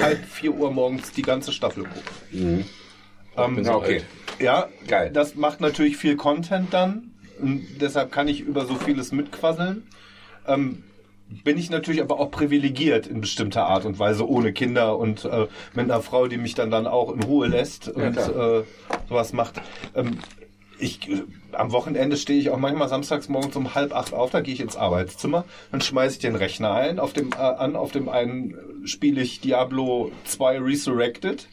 halb 0.00 0.24
4 0.24 0.52
Uhr 0.54 0.70
morgens 0.72 1.12
die 1.12 1.22
ganze 1.22 1.52
Staffel 1.52 1.84
gucke. 1.84 2.64
Ähm, 3.36 3.54
bin 3.54 3.64
so 3.64 3.72
Okay. 3.72 3.94
alt. 3.96 4.04
Ja, 4.40 4.68
Geil. 4.88 5.10
Das 5.12 5.34
macht 5.36 5.60
natürlich 5.60 5.96
viel 5.96 6.16
Content 6.16 6.72
dann. 6.72 7.10
Und 7.40 7.64
deshalb 7.80 8.12
kann 8.12 8.28
ich 8.28 8.40
über 8.40 8.66
so 8.66 8.74
vieles 8.76 9.12
mitquasseln. 9.12 9.86
Ähm, 10.46 10.84
bin 11.44 11.56
ich 11.58 11.70
natürlich 11.70 12.02
aber 12.02 12.18
auch 12.20 12.30
privilegiert 12.30 13.06
in 13.06 13.20
bestimmter 13.20 13.66
Art 13.66 13.84
und 13.84 13.98
Weise, 13.98 14.28
ohne 14.28 14.52
Kinder 14.52 14.98
und 14.98 15.24
äh, 15.24 15.46
mit 15.74 15.84
einer 15.90 16.02
Frau, 16.02 16.26
die 16.26 16.36
mich 16.36 16.54
dann 16.54 16.70
dann 16.70 16.86
auch 16.86 17.12
in 17.12 17.22
Ruhe 17.22 17.46
lässt 17.48 17.88
und 17.88 18.16
äh, 18.16 18.62
sowas 19.08 19.32
macht. 19.32 19.60
Ähm, 19.94 20.18
ich, 20.82 21.08
äh, 21.08 21.22
am 21.52 21.72
Wochenende 21.72 22.16
stehe 22.16 22.38
ich 22.38 22.50
auch 22.50 22.58
manchmal 22.58 22.88
samstags 22.88 23.28
morgens 23.28 23.56
um 23.56 23.74
halb 23.74 23.94
acht 23.94 24.12
auf, 24.12 24.30
da 24.30 24.40
gehe 24.40 24.54
ich 24.54 24.60
ins 24.60 24.76
Arbeitszimmer, 24.76 25.44
dann 25.70 25.80
schmeiße 25.80 26.14
ich 26.14 26.18
den 26.20 26.36
Rechner 26.36 26.72
ein, 26.72 26.98
auf 26.98 27.12
dem, 27.12 27.30
äh, 27.32 27.36
an, 27.36 27.76
auf 27.76 27.92
dem 27.92 28.08
einen 28.08 28.50
äh, 28.50 28.86
spiele 28.86 29.22
ich 29.22 29.40
Diablo 29.40 30.10
2 30.24 30.58
Resurrected 30.58 31.48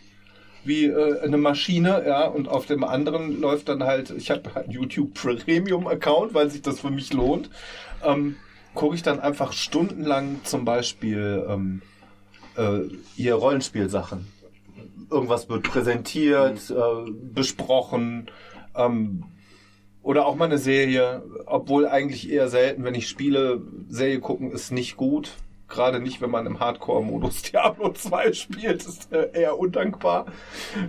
wie 0.65 0.85
äh, 0.85 1.21
eine 1.21 1.37
Maschine, 1.37 2.03
ja, 2.05 2.25
und 2.25 2.49
auf 2.49 2.65
dem 2.65 2.83
anderen 2.83 3.39
läuft 3.39 3.69
dann 3.69 3.83
halt, 3.83 4.09
ich 4.11 4.29
habe 4.29 4.53
halt 4.53 4.65
einen 4.65 4.73
YouTube 4.73 5.13
Premium 5.13 5.87
Account, 5.87 6.33
weil 6.33 6.49
sich 6.49 6.61
das 6.61 6.81
für 6.81 6.91
mich 6.91 7.13
lohnt, 7.13 7.49
ähm, 8.03 8.35
gucke 8.73 8.95
ich 8.95 9.03
dann 9.03 9.19
einfach 9.19 9.53
stundenlang 9.53 10.41
zum 10.43 10.65
Beispiel 10.65 11.45
ähm, 11.47 11.81
äh, 12.57 12.81
ihr 13.15 13.35
Rollenspielsachen. 13.35 14.27
Irgendwas 15.09 15.49
wird 15.49 15.63
präsentiert, 15.63 16.69
äh, 16.69 17.11
besprochen, 17.33 18.29
ähm, 18.79 19.25
oder 20.01 20.25
auch 20.25 20.35
mal 20.35 20.45
eine 20.45 20.57
Serie, 20.57 21.23
obwohl 21.45 21.87
eigentlich 21.87 22.31
eher 22.31 22.47
selten, 22.47 22.83
wenn 22.83 22.95
ich 22.95 23.07
spiele, 23.07 23.61
Serie 23.89 24.19
gucken 24.19 24.51
ist 24.51 24.71
nicht 24.71 24.97
gut. 24.97 25.33
Gerade 25.69 25.99
nicht, 25.99 26.19
wenn 26.19 26.31
man 26.31 26.47
im 26.47 26.59
Hardcore-Modus 26.59 27.41
Diablo 27.43 27.93
2 27.93 28.33
spielt, 28.33 28.85
ist 28.85 29.13
äh, 29.13 29.29
eher 29.33 29.59
undankbar. 29.59 30.25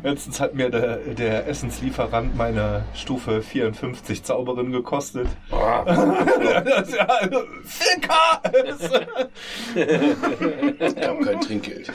Letztens 0.03 0.41
hat 0.41 0.55
mir 0.55 0.71
der, 0.71 0.97
der 0.97 1.47
Essenslieferant 1.47 2.35
meine 2.35 2.85
Stufe 2.95 3.43
54 3.43 4.25
Zauberin 4.25 4.73
gekostet. 4.73 5.29
Das, 5.51 6.93
ja, 6.93 7.21
4K! 7.21 9.29
Ich 10.81 11.07
habe 11.07 11.25
kein 11.25 11.41
Trinkgeld. 11.41 11.93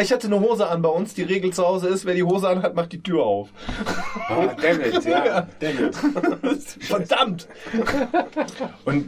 ich 0.00 0.12
hatte 0.12 0.26
eine 0.26 0.40
Hose 0.40 0.68
an 0.68 0.82
bei 0.82 0.88
uns. 0.88 1.14
Die 1.14 1.22
Regel 1.22 1.52
zu 1.52 1.66
Hause 1.66 1.88
ist, 1.88 2.04
wer 2.04 2.14
die 2.14 2.22
Hose 2.22 2.48
anhat, 2.48 2.74
macht 2.74 2.92
die 2.92 3.02
Tür 3.02 3.24
auf. 3.24 3.48
Ah, 4.28 4.54
damn 4.60 4.80
it, 4.80 5.04
ja. 5.04 5.46
Verdammt! 6.80 7.48
Und 8.84 9.06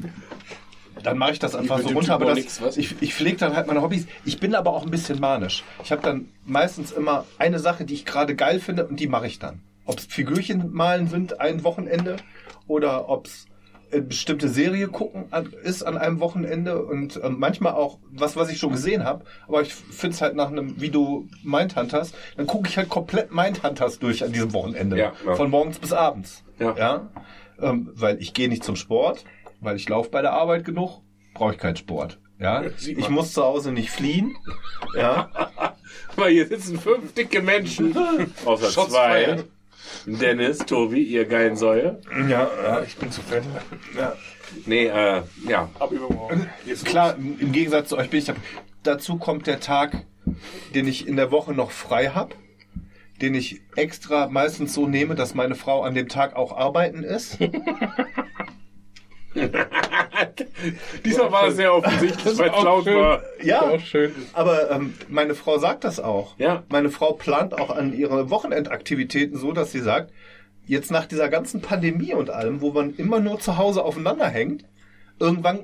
dann 1.02 1.18
mache 1.18 1.32
ich 1.32 1.38
das 1.38 1.54
einfach 1.54 1.78
mit 1.78 1.88
so 1.88 1.94
runter. 1.94 2.14
Aber 2.14 2.26
das, 2.26 2.36
nix, 2.36 2.60
ich, 2.76 2.94
ich 3.00 3.14
pflege 3.14 3.36
dann 3.36 3.56
halt 3.56 3.66
meine 3.66 3.82
Hobbys. 3.82 4.06
Ich 4.24 4.40
bin 4.40 4.54
aber 4.54 4.72
auch 4.72 4.84
ein 4.84 4.90
bisschen 4.90 5.20
manisch. 5.20 5.64
Ich 5.84 5.92
habe 5.92 6.02
dann 6.02 6.28
meistens 6.44 6.92
immer 6.92 7.24
eine 7.38 7.58
Sache, 7.58 7.84
die 7.84 7.94
ich 7.94 8.04
gerade 8.04 8.34
geil 8.34 8.60
finde 8.60 8.86
und 8.86 9.00
die 9.00 9.08
mache 9.08 9.26
ich 9.26 9.38
dann. 9.38 9.60
Ob 9.84 9.98
es 9.98 10.06
Figürchen 10.06 10.72
malen 10.72 11.08
sind, 11.08 11.40
ein 11.40 11.64
Wochenende 11.64 12.16
oder 12.66 13.08
ob 13.08 13.26
es 13.26 13.46
eine 13.92 14.02
bestimmte 14.02 14.48
Serie 14.48 14.88
gucken 14.88 15.26
ist 15.62 15.82
an 15.82 15.98
einem 15.98 16.20
Wochenende 16.20 16.82
und 16.84 17.20
ähm, 17.22 17.36
manchmal 17.38 17.74
auch 17.74 17.98
was, 18.10 18.36
was 18.36 18.50
ich 18.50 18.58
schon 18.58 18.72
gesehen 18.72 19.04
habe. 19.04 19.24
Aber 19.46 19.62
ich 19.62 19.74
finde 19.74 20.14
es 20.14 20.22
halt 20.22 20.34
nach 20.34 20.50
einem, 20.50 20.80
wie 20.80 20.90
du 20.90 21.28
Mindhunters, 21.42 22.12
dann 22.36 22.46
gucke 22.46 22.68
ich 22.68 22.78
halt 22.78 22.88
komplett 22.88 23.32
Mindhunters 23.32 23.98
durch 23.98 24.24
an 24.24 24.32
diesem 24.32 24.52
Wochenende. 24.54 24.98
Ja, 24.98 25.12
ja. 25.26 25.34
Von 25.34 25.50
morgens 25.50 25.78
bis 25.78 25.92
abends. 25.92 26.42
Ja. 26.58 26.74
ja? 26.76 27.08
Ähm, 27.60 27.90
weil 27.94 28.20
ich 28.20 28.32
gehe 28.32 28.48
nicht 28.48 28.64
zum 28.64 28.76
Sport, 28.76 29.24
weil 29.62 29.76
ich 29.76 29.88
laufe 29.88 30.10
bei 30.10 30.20
der 30.20 30.32
Arbeit 30.32 30.64
genug, 30.64 31.00
brauche 31.34 31.52
ich 31.52 31.58
keinen 31.58 31.76
Sport. 31.76 32.18
Ja, 32.38 32.62
ich 32.64 33.08
muss 33.08 33.32
zu 33.32 33.42
Hause 33.42 33.72
nicht 33.72 33.90
fliehen. 33.90 34.34
Ja, 34.96 35.30
Weil 36.16 36.32
hier 36.32 36.46
sitzen 36.46 36.78
fünf 36.78 37.14
dicke 37.14 37.40
Menschen, 37.40 37.96
außer 38.44 38.70
Shots 38.70 38.92
zwei. 38.92 39.24
fired. 39.24 39.44
Dennis, 40.06 40.58
Tobi, 40.58 41.02
ihr 41.02 41.24
geilen 41.26 41.56
Säue. 41.56 42.00
ja, 42.28 42.48
ja. 42.62 42.82
Ich 42.82 42.96
bin 42.96 43.10
zu 43.10 43.20
fett. 43.20 43.44
Nee, 44.66 44.86
äh, 44.86 45.22
ja. 45.48 45.68
Ab 45.78 45.92
übermorgen. 45.92 46.48
Jetzt 46.66 46.84
Klar, 46.84 47.16
im 47.16 47.38
im 47.38 47.52
Gegensatz 47.52 47.88
zu 47.88 47.96
euch 47.96 48.10
bin 48.10 48.18
ich 48.18 48.26
da. 48.26 48.34
Dazu 48.82 49.16
kommt 49.16 49.46
der 49.46 49.60
Tag, 49.60 50.04
den 50.74 50.88
ich 50.88 51.06
in 51.06 51.16
der 51.16 51.30
Woche 51.30 51.52
noch 51.52 51.70
frei 51.70 52.08
habe, 52.08 52.34
den 53.20 53.34
ich 53.34 53.60
extra 53.76 54.26
meistens 54.28 54.74
so 54.74 54.88
nehme, 54.88 55.14
dass 55.14 55.34
meine 55.34 55.54
Frau 55.54 55.82
an 55.82 55.94
dem 55.94 56.08
Tag 56.08 56.34
auch 56.34 56.56
arbeiten 56.56 57.02
ist. 57.04 57.38
Diesmal 61.04 61.32
war 61.32 61.48
es 61.48 61.56
sehr 61.56 61.74
offensichtlich, 61.74 62.38
weil 62.38 62.50
es 62.50 62.62
laut 62.62 62.86
war. 62.86 63.22
Ja, 63.42 63.78
schön. 63.78 64.14
aber 64.32 64.70
ähm, 64.70 64.94
meine 65.08 65.34
Frau 65.34 65.58
sagt 65.58 65.84
das 65.84 66.00
auch. 66.00 66.38
Ja. 66.38 66.62
Meine 66.68 66.90
Frau 66.90 67.12
plant 67.12 67.58
auch 67.58 67.70
an 67.70 67.94
ihre 67.94 68.30
Wochenendaktivitäten 68.30 69.38
so, 69.38 69.52
dass 69.52 69.72
sie 69.72 69.80
sagt, 69.80 70.12
jetzt 70.66 70.90
nach 70.90 71.06
dieser 71.06 71.28
ganzen 71.28 71.60
Pandemie 71.60 72.14
und 72.14 72.30
allem, 72.30 72.60
wo 72.60 72.72
man 72.72 72.94
immer 72.94 73.20
nur 73.20 73.40
zu 73.40 73.56
Hause 73.56 73.82
aufeinander 73.84 74.28
hängt, 74.28 74.64
irgendwann 75.18 75.60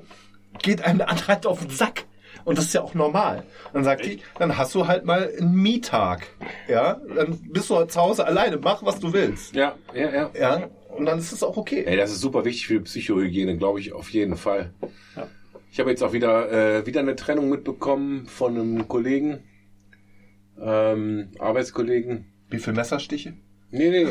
geht 0.61 0.83
einem 0.83 0.97
der 0.99 1.09
andere 1.09 1.27
halt 1.27 1.45
auf 1.45 1.59
den 1.59 1.69
Sack. 1.69 2.05
Und 2.45 2.57
das 2.57 2.65
ist 2.65 2.73
ja 2.73 2.81
auch 2.81 2.93
normal. 2.93 3.43
Dann 3.73 3.83
sagt 3.83 4.05
die, 4.05 4.21
dann 4.39 4.57
hast 4.57 4.73
du 4.73 4.87
halt 4.87 5.05
mal 5.05 5.31
einen 5.37 5.53
Me-Tag. 5.53 6.27
Ja, 6.67 6.99
dann 7.15 7.37
bist 7.51 7.69
du 7.69 7.75
halt 7.75 7.91
zu 7.91 7.99
Hause 7.99 8.25
alleine, 8.25 8.57
mach 8.57 8.83
was 8.83 8.99
du 8.99 9.13
willst. 9.13 9.55
Ja, 9.55 9.75
ja, 9.93 10.09
ja. 10.09 10.29
Ja, 10.33 10.69
und 10.89 11.05
dann 11.05 11.19
ist 11.19 11.31
es 11.31 11.43
auch 11.43 11.57
okay. 11.57 11.83
Ey, 11.85 11.97
das 11.97 12.11
ist 12.11 12.21
super 12.21 12.45
wichtig 12.45 12.67
für 12.67 12.73
die 12.75 12.79
Psychohygiene, 12.81 13.57
glaube 13.57 13.79
ich, 13.79 13.93
auf 13.93 14.09
jeden 14.09 14.35
Fall. 14.35 14.73
Ich 15.71 15.79
habe 15.79 15.91
jetzt 15.91 16.03
auch 16.03 16.13
wieder, 16.13 16.51
äh, 16.51 16.85
wieder 16.85 16.99
eine 16.99 17.15
Trennung 17.15 17.49
mitbekommen 17.49 18.25
von 18.25 18.55
einem 18.55 18.87
Kollegen, 18.87 19.43
ähm, 20.59 21.29
Arbeitskollegen. 21.37 22.25
Wie 22.49 22.57
viele 22.57 22.75
Messerstiche? 22.75 23.33
Nee, 23.71 23.89
nee, 23.89 24.07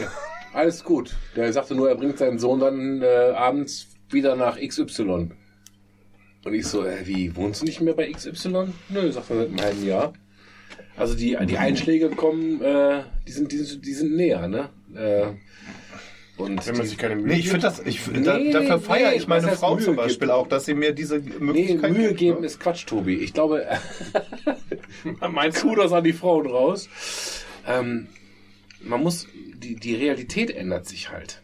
alles 0.52 0.84
gut. 0.84 1.16
Der 1.34 1.52
sagte 1.52 1.74
nur, 1.74 1.88
er 1.88 1.96
bringt 1.96 2.18
seinen 2.18 2.38
Sohn 2.38 2.60
dann 2.60 3.02
äh, 3.02 3.32
abends 3.34 3.88
wieder 4.08 4.36
nach 4.36 4.56
XY. 4.56 5.30
Und 6.44 6.54
ich 6.54 6.66
so, 6.66 6.84
äh, 6.84 7.06
wie, 7.06 7.34
wohnst 7.34 7.60
du 7.60 7.64
nicht 7.66 7.80
mehr 7.80 7.94
bei 7.94 8.10
XY? 8.10 8.68
Nö, 8.88 9.10
sagt 9.10 9.30
er 9.30 9.36
seit 9.36 9.48
einem 9.48 9.60
halben 9.60 9.86
Jahr. 9.86 10.12
Also 10.96 11.14
die, 11.14 11.36
die 11.46 11.58
Einschläge 11.58 12.10
kommen, 12.10 12.62
äh, 12.62 13.02
die 13.26 13.32
sind, 13.32 13.52
die 13.52 13.58
sind, 13.58 13.84
die 13.84 13.94
sind 13.94 14.16
näher, 14.16 14.48
ne? 14.48 14.70
Äh, 14.94 15.34
und 16.38 16.66
Wenn 16.66 16.74
man 16.76 16.82
die, 16.82 16.88
sich 16.88 16.98
keine 16.98 17.16
Mühe 17.16 17.26
Nee, 17.26 17.40
ich 17.40 17.48
finde 17.48 17.62
das, 17.66 17.80
ich, 17.84 18.00
da, 18.24 18.38
Nee, 18.38 18.52
dafür 18.52 18.76
nee, 18.76 18.82
feiere 18.82 19.10
nee, 19.10 19.16
ich 19.16 19.26
meine 19.26 19.48
Frau 19.48 19.74
Mühe 19.74 19.84
zum 19.84 19.96
Beispiel 19.96 20.28
gibt? 20.28 20.30
auch, 20.30 20.46
dass 20.48 20.64
sie 20.64 20.74
mir 20.74 20.92
diese 20.92 21.18
Nee, 21.18 21.32
Möglichkeit 21.40 21.92
Mühe 21.92 22.08
gibt, 22.08 22.18
geben 22.18 22.40
ne? 22.40 22.46
ist 22.46 22.60
Quatsch, 22.60 22.86
Tobi. 22.86 23.14
Ich 23.16 23.32
glaube, 23.34 23.66
mein 25.30 25.52
Kudos 25.52 25.92
an 25.92 26.04
die 26.04 26.12
Frauen 26.12 26.46
raus. 26.46 26.88
Ähm, 27.66 28.06
man 28.80 29.02
muss, 29.02 29.26
die, 29.56 29.74
die 29.74 29.94
Realität 29.94 30.50
ändert 30.50 30.86
sich 30.86 31.10
halt. 31.10 31.42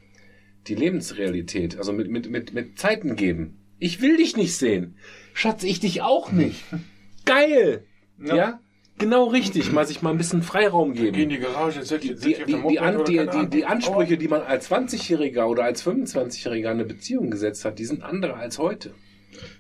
Die 0.69 0.75
Lebensrealität, 0.75 1.77
also 1.77 1.93
mit, 1.93 2.09
mit, 2.09 2.31
mit, 2.31 2.55
mit 2.55 2.79
Zeiten 2.79 3.17
geben. 3.17 3.59
Ich 3.79 4.01
will 4.01 4.17
dich 4.17 4.37
nicht 4.37 4.57
sehen. 4.57 4.97
Schatz, 5.35 5.63
ich 5.65 5.81
dich 5.81 6.01
auch 6.03 6.33
nicht. 6.33 6.65
Geil! 7.27 7.85
Ja? 8.19 8.61
Genau 8.99 9.25
richtig, 9.25 9.73
mal 9.73 9.87
sich 9.87 10.03
mal 10.03 10.11
ein 10.11 10.19
bisschen 10.19 10.43
Freiraum 10.43 10.95
Geh 10.95 11.09
in 11.09 11.15
geben. 11.15 11.31
die 11.31 11.39
Garage, 11.39 11.83
setz 11.83 12.03
Die, 12.03 12.15
die, 12.15 12.35
die, 12.47 12.63
die, 12.69 12.79
an, 12.79 13.05
die, 13.05 13.27
die, 13.27 13.47
die 13.51 13.65
Ansprüche, 13.65 14.17
die 14.17 14.29
man 14.29 14.43
als 14.43 14.71
20-Jähriger 14.71 15.47
oder 15.47 15.65
als 15.65 15.85
25-Jähriger 15.85 16.67
an 16.69 16.75
eine 16.75 16.85
Beziehung 16.85 17.31
gesetzt 17.31 17.65
hat, 17.65 17.79
die 17.81 17.85
sind 17.85 18.03
andere 18.05 18.35
als 18.35 18.59
heute. 18.59 18.95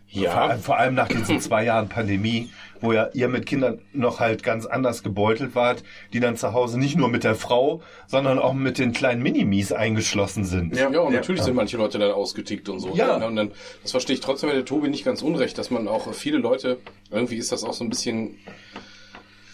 Ja, 0.06 0.30
vor, 0.30 0.40
allem- 0.42 0.60
vor 0.60 0.78
allem 0.78 0.94
nach 0.94 1.08
diesen 1.08 1.40
zwei 1.40 1.64
Jahren 1.64 1.88
Pandemie, 1.88 2.48
wo 2.80 2.92
ja 2.92 3.08
ihr 3.14 3.26
mit 3.26 3.46
Kindern 3.46 3.80
noch 3.92 4.20
halt 4.20 4.44
ganz 4.44 4.64
anders 4.66 5.02
gebeutelt 5.02 5.56
wart, 5.56 5.82
die 6.12 6.20
dann 6.20 6.36
zu 6.36 6.52
Hause 6.52 6.78
nicht 6.78 6.96
nur 6.96 7.08
mit 7.08 7.24
der 7.24 7.34
Frau, 7.34 7.82
sondern 8.06 8.38
auch 8.38 8.52
mit 8.52 8.78
den 8.78 8.92
kleinen 8.92 9.20
Minimis 9.24 9.72
eingeschlossen 9.72 10.44
sind. 10.44 10.76
Ja, 10.76 10.86
und 11.00 11.12
natürlich 11.12 11.42
sind 11.42 11.56
manche 11.56 11.76
Leute 11.76 11.98
dann 11.98 12.12
ausgetickt 12.12 12.68
und 12.68 12.78
so. 12.78 12.94
Ja. 12.94 13.18
Ne? 13.18 13.26
Und 13.26 13.34
dann, 13.34 13.50
das 13.82 13.90
verstehe 13.90 14.14
ich 14.14 14.20
trotzdem 14.20 14.50
mit 14.50 14.56
der 14.56 14.64
Tobi 14.64 14.88
nicht 14.88 15.04
ganz 15.04 15.22
unrecht, 15.22 15.58
dass 15.58 15.72
man 15.72 15.88
auch 15.88 16.12
viele 16.14 16.38
Leute, 16.38 16.78
irgendwie 17.10 17.36
ist 17.38 17.50
das 17.50 17.64
auch 17.64 17.72
so 17.72 17.82
ein 17.82 17.90
bisschen, 17.90 18.36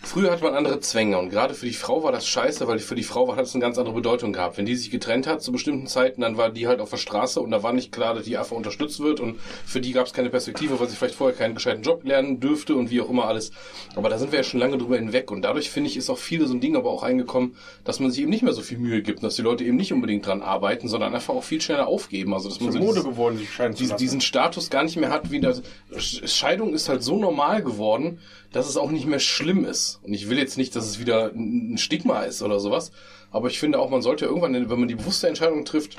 Früher 0.03 0.31
hat 0.33 0.43
man 0.43 0.55
andere 0.55 0.81
Zwänge 0.81 1.19
und 1.19 1.29
gerade 1.29 1.53
für 1.55 1.67
die 1.67 1.75
Frau 1.75 2.03
war 2.03 2.11
das 2.11 2.27
scheiße, 2.27 2.67
weil 2.67 2.79
für 2.79 2.95
die 2.95 3.03
Frau 3.03 3.37
hat 3.37 3.45
es 3.45 3.55
eine 3.55 3.61
ganz 3.61 3.77
andere 3.77 3.95
Bedeutung 3.95 4.33
gehabt. 4.33 4.57
Wenn 4.57 4.65
die 4.65 4.75
sich 4.75 4.91
getrennt 4.91 5.27
hat 5.27 5.43
zu 5.43 5.53
bestimmten 5.53 5.87
Zeiten, 5.87 6.23
dann 6.23 6.39
war 6.39 6.49
die 6.51 6.67
halt 6.67 6.81
auf 6.81 6.89
der 6.91 6.97
Straße 6.97 7.39
und 7.41 7.51
da 7.51 7.63
war 7.63 7.75
nicht 7.75 7.93
klar, 7.93 8.15
dass 8.15 8.25
die 8.25 8.39
einfach 8.39 8.57
unterstützt 8.57 9.01
wird 9.01 9.21
und 9.21 9.39
für 9.67 9.81
die 9.81 9.93
gab 9.93 10.07
es 10.07 10.15
keine 10.15 10.31
Perspektive, 10.31 10.81
weil 10.81 10.89
sie 10.89 10.97
vielleicht 10.97 11.15
vorher 11.15 11.37
keinen 11.37 11.55
gescheiten 11.55 11.83
Job 11.83 12.03
lernen 12.05 12.41
dürfte 12.41 12.75
und 12.77 12.91
wie 12.91 13.01
auch 13.03 13.11
immer 13.11 13.27
alles. 13.27 13.53
Aber 13.95 14.09
da 14.09 14.19
sind 14.19 14.33
wir 14.33 14.39
ja 14.39 14.43
schon 14.43 14.59
lange 14.59 14.79
drüber 14.79 14.97
hinweg 14.97 15.31
und 15.31 15.43
dadurch 15.43 15.71
finde 15.71 15.91
ich, 15.91 15.97
ist 15.99 16.09
auch 16.09 16.19
viele 16.19 16.47
so 16.47 16.55
ein 16.55 16.61
Ding 16.61 16.77
aber 16.77 16.91
auch 16.91 17.03
eingekommen, 17.03 17.55
dass 17.85 18.01
man 18.01 18.11
sich 18.11 18.23
eben 18.23 18.31
nicht 18.31 18.43
mehr 18.43 18.55
so 18.55 18.63
viel 18.63 18.79
Mühe 18.79 19.03
gibt, 19.03 19.23
dass 19.23 19.37
die 19.37 19.43
Leute 19.43 19.65
eben 19.65 19.77
nicht 19.77 19.93
unbedingt 19.93 20.27
dran 20.27 20.41
arbeiten, 20.41 20.89
sondern 20.89 21.15
einfach 21.15 21.35
auch 21.35 21.45
viel 21.45 21.61
schneller 21.61 21.87
aufgeben. 21.87 22.33
Also 22.33 22.49
dass 22.49 22.59
man 22.59 22.73
so 22.73 22.79
Mode 22.79 22.95
dieses- 23.01 23.05
geworden, 23.05 23.47
zu 23.59 23.69
diesen, 23.75 23.97
diesen 23.99 24.21
Status 24.23 24.71
gar 24.71 24.83
nicht 24.83 24.97
mehr 24.97 25.11
hat, 25.11 25.31
wie 25.31 25.41
das 25.41 25.63
Scheidung 25.99 26.73
ist 26.73 26.89
halt 26.89 27.03
so 27.03 27.17
normal 27.19 27.63
geworden, 27.63 28.19
dass 28.53 28.69
es 28.69 28.77
auch 28.77 28.91
nicht 28.91 29.07
mehr 29.07 29.21
schlimm 29.21 29.65
ist. 29.65 30.01
Und 30.03 30.13
ich 30.13 30.29
will 30.29 30.39
jetzt 30.39 30.59
nicht, 30.59 30.75
dass 30.77 30.87
es 30.87 30.99
wieder 30.99 31.33
ein 31.35 31.79
Stigma 31.79 32.23
ist 32.23 32.43
oder 32.43 32.61
sowas, 32.61 32.93
aber 33.31 33.49
ich 33.49 33.59
finde 33.59 33.79
auch, 33.79 33.91
man 33.91 34.03
sollte 34.03 34.25
irgendwann, 34.25 34.55
wenn 34.55 34.81
man 34.81 34.89
die 34.89 34.97
bewusste 34.97 35.29
Entscheidung 35.29 35.65
trifft, 35.65 35.97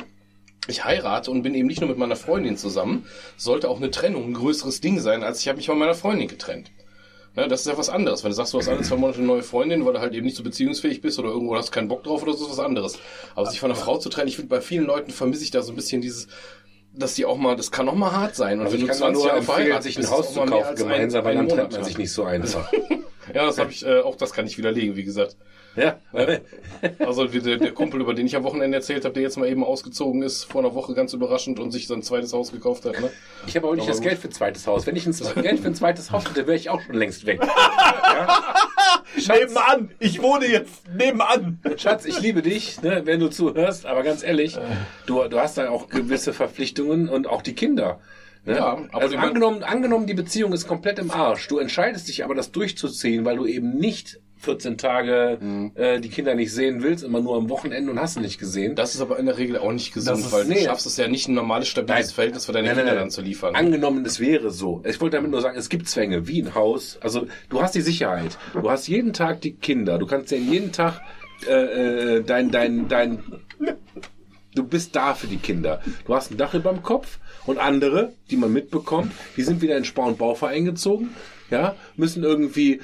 ich 0.68 0.86
heirate 0.86 1.32
und 1.32 1.42
bin 1.42 1.56
eben 1.56 1.68
nicht 1.68 1.82
nur 1.82 1.90
mit 1.90 1.98
meiner 1.98 2.16
Freundin 2.16 2.58
zusammen, 2.58 3.06
sollte 3.36 3.70
auch 3.70 3.78
eine 3.78 3.90
Trennung 3.90 4.26
ein 4.26 4.34
größeres 4.34 4.82
Ding 4.82 5.00
sein, 5.00 5.24
als 5.24 5.40
ich 5.40 5.48
habe 5.48 5.58
mich 5.58 5.66
von 5.66 5.80
meiner 5.80 5.96
Freundin 5.96 6.28
getrennt. 6.28 6.72
Ja, 7.36 7.48
das 7.48 7.62
ist 7.62 7.68
ja 7.68 7.78
was 7.78 7.90
anderes. 7.90 8.24
Wenn 8.24 8.32
du 8.32 8.36
sagst, 8.36 8.54
du 8.54 8.58
hast 8.58 8.68
alle 8.68 8.82
zwei 8.82 8.98
Monate 8.98 9.20
eine 9.20 9.28
neue 9.28 9.42
Freundin, 9.42 9.86
weil 9.86 9.94
du 9.94 10.02
halt 10.02 10.14
eben 10.14 10.26
nicht 10.26 10.36
so 10.36 10.44
beziehungsfähig 10.44 11.00
bist 11.00 11.18
oder 11.18 11.30
irgendwo 11.30 11.56
hast 11.56 11.72
keinen 11.72 11.88
Bock 11.88 12.04
drauf 12.04 12.24
oder 12.24 12.34
so, 12.34 12.46
ist 12.46 12.52
was 12.52 12.60
anderes. 12.60 13.00
Aber 13.36 13.50
sich 13.50 13.62
von 13.62 13.72
einer 13.72 13.80
Frau 13.80 13.98
zu 13.98 14.10
trennen, 14.10 14.28
ich 14.28 14.36
finde, 14.36 14.50
bei 14.50 14.60
vielen 14.60 14.86
Leuten 14.86 15.12
vermisse 15.12 15.46
ich 15.46 15.52
da 15.52 15.62
so 15.62 15.72
ein 15.72 15.78
bisschen 15.78 16.02
dieses, 16.02 16.28
dass 16.94 17.16
die 17.16 17.26
auch 17.26 17.38
mal, 17.38 17.56
das 17.56 17.72
kann 17.72 17.88
auch 17.90 17.96
mal 17.96 18.12
hart 18.12 18.36
sein. 18.36 18.60
Und 18.60 18.66
Also 18.66 18.78
ich 18.78 18.84
wenn 18.84 18.90
kann 18.90 19.00
da 19.00 19.06
20 19.06 19.14
nur 19.14 19.28
Jahre 19.28 19.40
empfehlen, 19.40 19.82
sich 19.82 19.98
ein 19.98 20.10
Haus 20.10 20.34
zu 20.34 20.42
kaufen 20.42 20.76
gemeinsam, 20.76 21.26
weil 21.26 21.36
dann 21.36 21.48
trennt 21.48 21.72
man 21.72 21.84
sich 21.84 21.98
nicht 21.98 22.12
so 22.12 22.24
einfach. 22.24 22.72
Ja, 23.36 23.46
das 23.46 23.60
habe 23.60 23.72
ich, 23.72 23.86
äh, 23.86 24.00
auch 24.00 24.16
das 24.16 24.34
kann 24.34 24.48
ich 24.48 24.58
widerlegen, 24.58 24.96
wie 24.96 25.04
gesagt. 25.04 25.38
Ja. 25.76 26.00
Also 27.00 27.26
der, 27.26 27.58
der 27.58 27.72
Kumpel, 27.72 28.02
über 28.02 28.14
den 28.14 28.26
ich 28.26 28.36
am 28.36 28.44
Wochenende 28.44 28.78
erzählt 28.78 29.06
habe, 29.06 29.14
der 29.14 29.24
jetzt 29.24 29.38
mal 29.38 29.48
eben 29.48 29.64
ausgezogen 29.64 30.24
ist, 30.24 30.46
vor 30.46 30.62
einer 30.62 30.74
Woche 30.74 30.96
ganz 30.96 31.14
überraschend 31.14 31.60
und 31.60 31.72
sich 31.72 31.88
sein 31.88 32.02
zweites 32.02 32.34
Haus 32.34 32.52
gekauft 32.52 32.86
hat. 32.86 33.00
Ne? 33.00 33.12
Ich 33.46 33.56
habe 33.56 33.68
aber 33.68 33.76
nicht 33.76 33.84
Aber 33.84 33.92
das 33.92 34.00
gut. 34.00 34.08
Geld 34.08 34.20
für 34.20 34.30
ein 34.30 34.32
zweites 34.32 34.66
Haus. 34.66 34.88
Wenn 34.88 34.96
ich 34.96 35.06
ein 35.06 35.14
Geld 35.42 35.60
für 35.60 35.68
ein 35.68 35.76
zweites 35.76 36.12
Haus 36.12 36.26
hätte, 36.26 36.48
wäre 36.48 36.58
ich 36.58 36.70
auch 36.70 36.82
schon 36.82 36.96
längst 36.96 37.26
weg. 37.26 37.40
Nebenan! 39.16 39.92
Ich 40.00 40.22
wohne 40.22 40.48
jetzt 40.48 40.88
nebenan! 40.90 41.60
Schatz, 41.78 42.06
ich 42.06 42.20
liebe 42.20 42.42
dich, 42.42 42.82
ne, 42.82 43.02
wenn 43.06 43.20
du 43.20 43.30
zuhörst, 43.30 43.86
aber 43.86 44.04
ganz 44.04 44.24
ehrlich, 44.24 44.58
du, 45.06 45.28
du 45.28 45.40
hast 45.40 45.58
da 45.58 45.70
auch 45.70 45.90
gewisse 45.90 46.34
Verpflichtungen 46.34 47.10
und 47.10 47.28
auch 47.28 47.42
die 47.42 47.54
Kinder. 47.54 48.00
Ne? 48.46 48.56
Ja, 48.56 48.78
aber 48.92 49.04
also 49.04 49.18
angenommen, 49.18 49.64
angenommen, 49.64 50.08
die 50.08 50.14
Beziehung 50.14 50.54
ist 50.54 50.68
komplett 50.68 50.98
im 50.98 51.12
Arsch. 51.12 51.48
Du 51.48 51.60
entscheidest 51.60 52.08
dich 52.08 52.24
aber, 52.24 52.34
das 52.34 52.52
durchzuziehen, 52.52 53.26
weil 53.26 53.38
du 53.38 53.46
eben 53.46 53.78
nicht 53.78 54.20
14 54.42 54.78
Tage 54.78 55.38
Mhm. 55.40 55.72
äh, 55.76 56.00
die 56.00 56.10
Kinder 56.10 56.36
nicht 56.36 56.52
sehen 56.54 56.82
willst, 56.84 57.04
immer 57.04 57.22
nur 57.22 57.36
am 57.38 57.50
Wochenende 57.50 57.92
und 57.92 58.00
hast 58.00 58.16
sie 58.16 58.20
nicht 58.22 58.40
gesehen. 58.40 58.76
Das 58.76 58.96
ist 58.96 59.02
aber 59.02 59.18
in 59.20 59.28
der 59.28 59.38
Regel 59.38 59.58
auch 59.58 59.72
nicht 59.72 59.94
gesund, 59.94 60.20
ist- 60.20 60.32
weil 60.32 60.44
du 60.46 60.50
nee. 60.50 60.64
schaffst 60.66 60.86
es 60.86 60.98
ja 60.98 61.08
nicht, 61.08 61.28
ein 61.28 61.36
normales, 61.36 61.68
stabiles 61.68 62.08
Nein. 62.08 62.14
Verhältnis 62.16 62.46
für 62.46 62.52
deine 62.52 62.68
Nein, 62.68 62.78
nein, 62.78 62.86
Kinder 62.88 63.00
dann 63.00 63.12
zu 63.12 63.22
liefern. 63.22 63.56
Angenommen, 63.56 64.04
es 64.06 64.20
wäre 64.20 64.52
so. 64.52 64.82
Ich 64.86 65.00
wollte 65.00 65.18
damit 65.18 65.32
nur 65.32 65.42
sagen, 65.42 65.58
es 65.58 65.70
gibt 65.70 65.88
Zwänge, 65.88 66.28
wie 66.28 66.42
ein 66.42 66.56
Haus. 66.56 66.98
Also 67.02 67.28
du 67.50 67.62
hast 67.62 67.76
die 67.76 67.82
Sicherheit. 67.82 68.38
Du 68.54 68.70
hast 68.70 68.88
jeden 68.88 69.14
Tag 69.14 69.42
die 69.42 69.54
Kinder. 69.54 69.98
Du 70.00 70.06
kannst 70.06 70.32
ja 70.32 70.38
jeden 70.38 70.72
Tag 70.72 71.02
äh, 71.48 72.18
äh, 72.18 72.24
dein, 72.24 72.52
dein, 72.52 72.88
dein, 72.88 73.20
du 74.56 74.64
bist 74.64 74.96
da 74.96 75.14
für 75.14 75.28
die 75.28 75.38
Kinder. 75.38 75.82
Du 76.06 76.14
hast 76.14 76.32
ein 76.32 76.38
Dach 76.38 76.54
über 76.54 76.72
dem 76.72 76.84
Kopf 76.84 77.20
und 77.46 77.58
andere, 77.58 78.14
die 78.30 78.38
man 78.38 78.52
mitbekommt, 78.54 79.12
die 79.38 79.42
sind 79.44 79.62
wieder 79.62 79.78
in 79.78 79.86
Spar- 79.86 80.08
und 80.08 80.18
Bauverein 80.18 80.66
gezogen, 80.66 81.10
ja, 81.50 81.76
müssen 81.96 82.24
irgendwie 82.24 82.80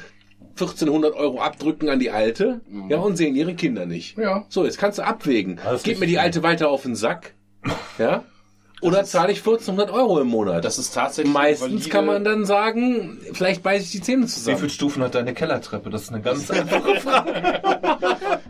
1400 0.60 1.14
Euro 1.16 1.40
abdrücken 1.40 1.90
an 1.90 2.00
die 2.00 2.11
Alte, 2.11 2.61
ja, 2.90 2.98
und 2.98 3.16
sehen 3.16 3.36
ihre 3.36 3.53
Kinder 3.56 3.86
nicht. 3.86 4.18
Ja. 4.18 4.45
So, 4.50 4.66
jetzt 4.66 4.77
kannst 4.77 4.98
du 4.98 5.03
abwägen. 5.03 5.60
Ist 5.74 5.84
Geht 5.84 6.00
mir 6.00 6.08
die. 6.08 6.18
Alte 6.19 6.42
weiter 6.44 6.69
auf 6.69 6.82
den 6.82 6.95
Sack, 6.95 7.36
ja, 8.00 8.24
oder 8.82 9.04
zahle 9.06 9.32
ich 9.32 9.40
1400 9.40 9.90
Euro 9.92 10.20
im 10.20 10.28
Monat? 10.28 10.64
Das 10.64 10.78
ist 10.78 10.94
tatsächlich 10.94 11.34
Meistens 11.34 11.68
valide- 11.86 11.90
kann 11.90 12.06
man 12.06 12.24
dann 12.24 12.46
sagen, 12.46 13.18
vielleicht 13.34 13.64
beiße 13.64 13.86
ich 13.86 13.92
die 13.92 14.02
Zähne 14.02 14.24
Wie 14.24 14.28
zusammen. 14.28 14.58
viele 14.58 14.70
Stufen 14.70 15.04
hat 15.04 15.16
deine 15.16 15.34
Kellertreppe? 15.34 15.90
Das 15.90 16.04
ist 16.04 16.10
eine 16.14 16.22
ganz 16.22 16.50
einfache 16.52 17.00
Frage. 17.00 17.34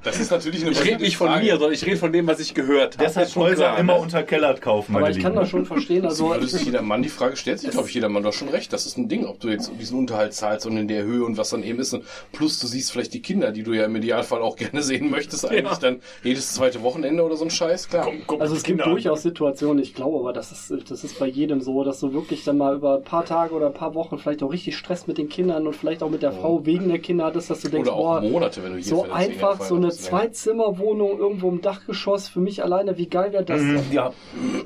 Das 0.04 0.20
ist 0.20 0.32
natürlich 0.32 0.62
eine 0.64 0.72
Ich 0.72 0.84
rede 0.84 1.02
nicht 1.02 1.18
von 1.18 1.28
Frage. 1.28 1.44
mir, 1.46 1.52
sondern 1.54 1.74
ich 1.74 1.86
rede 1.86 1.98
von 1.98 2.12
dem, 2.14 2.28
was 2.28 2.40
ich 2.40 2.54
gehört 2.54 2.96
habe. 2.96 3.06
Deshalb 3.06 3.28
Ist 3.28 3.36
Häuser 3.36 3.78
immer 3.78 3.94
ne? 3.96 4.00
unter 4.00 4.24
Kellert 4.24 4.62
kaufen, 4.62 4.94
meine 4.94 5.06
Aber 5.08 5.12
ich 5.16 5.22
kann 5.22 5.32
Lieben. 5.34 5.42
das 5.44 5.50
schon 5.50 5.66
verstehen. 5.66 6.06
Also, 6.06 6.30
Würde 6.30 6.48
sich 6.48 6.64
jeder 6.66 6.82
Mann 6.82 7.02
die 7.04 7.10
Frage 7.10 7.36
stellt 7.36 7.60
sich, 7.60 7.72
glaube 7.72 7.88
ich, 7.88 7.94
jeder 7.94 8.10
Mann 8.10 8.24
doch 8.24 8.34
schon 8.34 8.50
recht. 8.50 8.72
Das 8.74 8.86
ist 8.86 8.98
ein 8.98 9.10
Ding, 9.10 9.26
ob 9.26 9.40
du 9.40 9.50
jetzt 9.50 9.72
diesen 9.80 9.98
Unterhalt 9.98 10.34
zahlst 10.34 10.66
und 10.66 10.78
in 10.78 10.88
der 10.88 11.04
Höhe 11.04 11.24
und 11.26 11.38
was 11.38 11.50
dann 11.50 11.64
eben 11.64 11.80
ist. 11.80 11.94
Und 11.94 12.04
plus 12.32 12.60
du 12.60 12.68
siehst 12.68 12.92
vielleicht 12.92 13.14
die 13.14 13.22
Kinder, 13.22 13.52
die 13.52 13.64
du 13.64 13.74
ja 13.74 13.86
im 13.86 13.96
Idealfall 13.96 14.42
auch 14.42 14.56
gerne 14.56 14.82
sehen 14.84 15.10
möchtest, 15.10 15.50
eigentlich 15.50 15.78
dann 15.80 16.00
jedes 16.24 16.54
zweite 16.54 16.84
Wochenende 16.84 17.24
oder 17.24 17.36
so 17.36 17.44
ein 17.46 17.50
Scheiß, 17.52 17.90
klar. 17.90 18.08
Also 18.40 18.56
es 18.56 18.64
gibt 18.64 18.86
durchaus 18.86 19.24
Situationen, 19.24 19.82
ich 19.84 19.94
glaube, 19.94 20.17
aber 20.20 20.34
das 20.34 20.52
ist, 20.52 20.92
das 20.92 21.04
ist 21.04 21.20
bei 21.20 21.28
jedem 21.28 21.62
so, 21.62 21.84
dass 21.84 22.00
du 22.00 22.14
wirklich 22.14 22.44
dann 22.44 22.58
mal 22.58 22.76
über 22.76 22.98
ein 22.98 23.04
paar 23.04 23.26
Tage 23.26 23.54
oder 23.54 23.68
ein 23.68 23.74
paar 23.74 23.94
Wochen 23.96 24.18
vielleicht 24.18 24.44
auch 24.44 24.52
richtig 24.52 24.78
Stress 24.78 25.08
mit 25.08 25.18
den 25.18 25.30
Kindern 25.30 25.68
und 25.68 25.76
vielleicht 25.76 26.04
auch 26.04 26.10
mit 26.10 26.22
der 26.22 26.32
Frau 26.32 26.66
wegen 26.66 26.88
der 26.90 27.00
Kinder 27.00 27.26
hattest, 27.26 27.50
dass 27.50 27.62
du 27.62 27.70
denkst, 27.70 27.90
boah, 27.90 28.22
Monate, 28.22 28.64
wenn 28.64 28.74
du 28.74 28.82
so 28.82 29.04
einfach 29.04 29.62
so 29.62 29.76
eine 29.76 29.88
ne? 29.88 29.92
Zweizimmerwohnung 29.92 31.18
irgendwo 31.20 31.50
im 31.50 31.62
Dachgeschoss 31.62 32.28
für 32.28 32.40
mich 32.40 32.64
alleine, 32.64 32.98
wie 32.98 33.08
geil 33.08 33.34
wäre 33.34 33.46
das 33.46 33.62
denn? 33.62 33.82
Ja, 33.92 34.12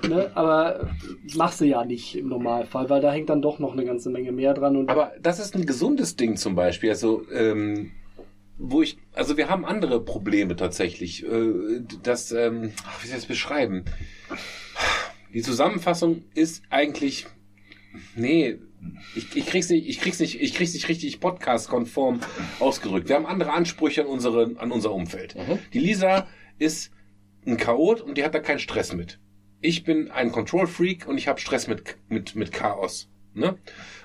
Ne? 0.08 0.32
Aber 0.36 0.90
machst 1.36 1.62
du 1.62 1.66
ja 1.66 1.86
nicht 1.86 2.16
im 2.16 2.30
Normalfall, 2.30 2.90
weil 2.90 3.02
da 3.02 3.12
hängt 3.12 3.30
dann 3.30 3.42
doch 3.42 3.60
noch 3.60 3.74
eine 3.74 3.86
ganze 3.86 4.10
Menge 4.10 4.32
mehr 4.32 4.54
dran 4.54 4.76
und 4.76 4.90
Aber 4.90 5.12
das 5.22 5.40
ist 5.40 5.56
ein 5.56 5.66
gesundes 5.66 6.16
Ding 6.16 6.38
zum 6.38 6.56
Beispiel. 6.56 6.90
Also, 6.90 7.24
ähm, 7.32 7.92
wo 8.58 8.82
ich, 8.82 8.98
also 9.14 9.38
wir 9.38 9.50
haben 9.50 9.66
andere 9.66 10.02
Probleme 10.02 10.56
tatsächlich. 10.56 11.26
Äh, 11.26 11.82
das, 12.04 12.32
ähm, 12.32 12.74
ach, 12.86 13.04
wie 13.04 13.08
soll 13.08 13.18
ich 13.18 13.24
das 13.24 13.26
beschreiben? 13.26 13.86
Die 15.34 15.42
Zusammenfassung 15.42 16.24
ist 16.34 16.64
eigentlich, 16.69 17.26
nee, 18.16 18.58
ich, 19.16 19.35
ich 19.35 19.45
krieg's 19.45 19.69
nicht, 19.69 19.88
ich 19.88 20.01
krieg's 20.01 20.19
nicht, 20.19 20.42
ich 20.42 20.53
krieg's 20.53 20.74
nicht 20.74 20.90
richtig 20.90 21.19
podcast-konform 21.19 22.19
ausgerückt. 22.60 23.08
Wir 23.08 23.16
haben 23.16 23.26
andere 23.26 23.53
Ansprüche 23.53 24.01
an 24.01 24.08
unsere, 24.08 24.56
an 24.58 24.72
unser 24.72 24.92
Umfeld. 24.92 25.35
Die 25.74 25.80
Lisa 25.80 26.27
ist 26.60 26.92
ein 27.45 27.58
Chaot 27.58 28.01
und 28.01 28.18
die 28.18 28.24
hat 28.24 28.35
da 28.35 28.40
keinen 28.40 28.60
Stress 28.60 28.93
mit. 28.93 29.19
Ich 29.61 29.84
bin 29.84 30.11
ein 30.11 30.32
Control-Freak 30.32 31.08
und 31.08 31.18
ich 31.18 31.27
habe 31.27 31.40
Stress 31.40 31.68
mit, 31.68 31.98
mit, 32.10 32.35
mit 32.35 32.51
Chaos. 32.51 33.10
Ne? 33.34 33.58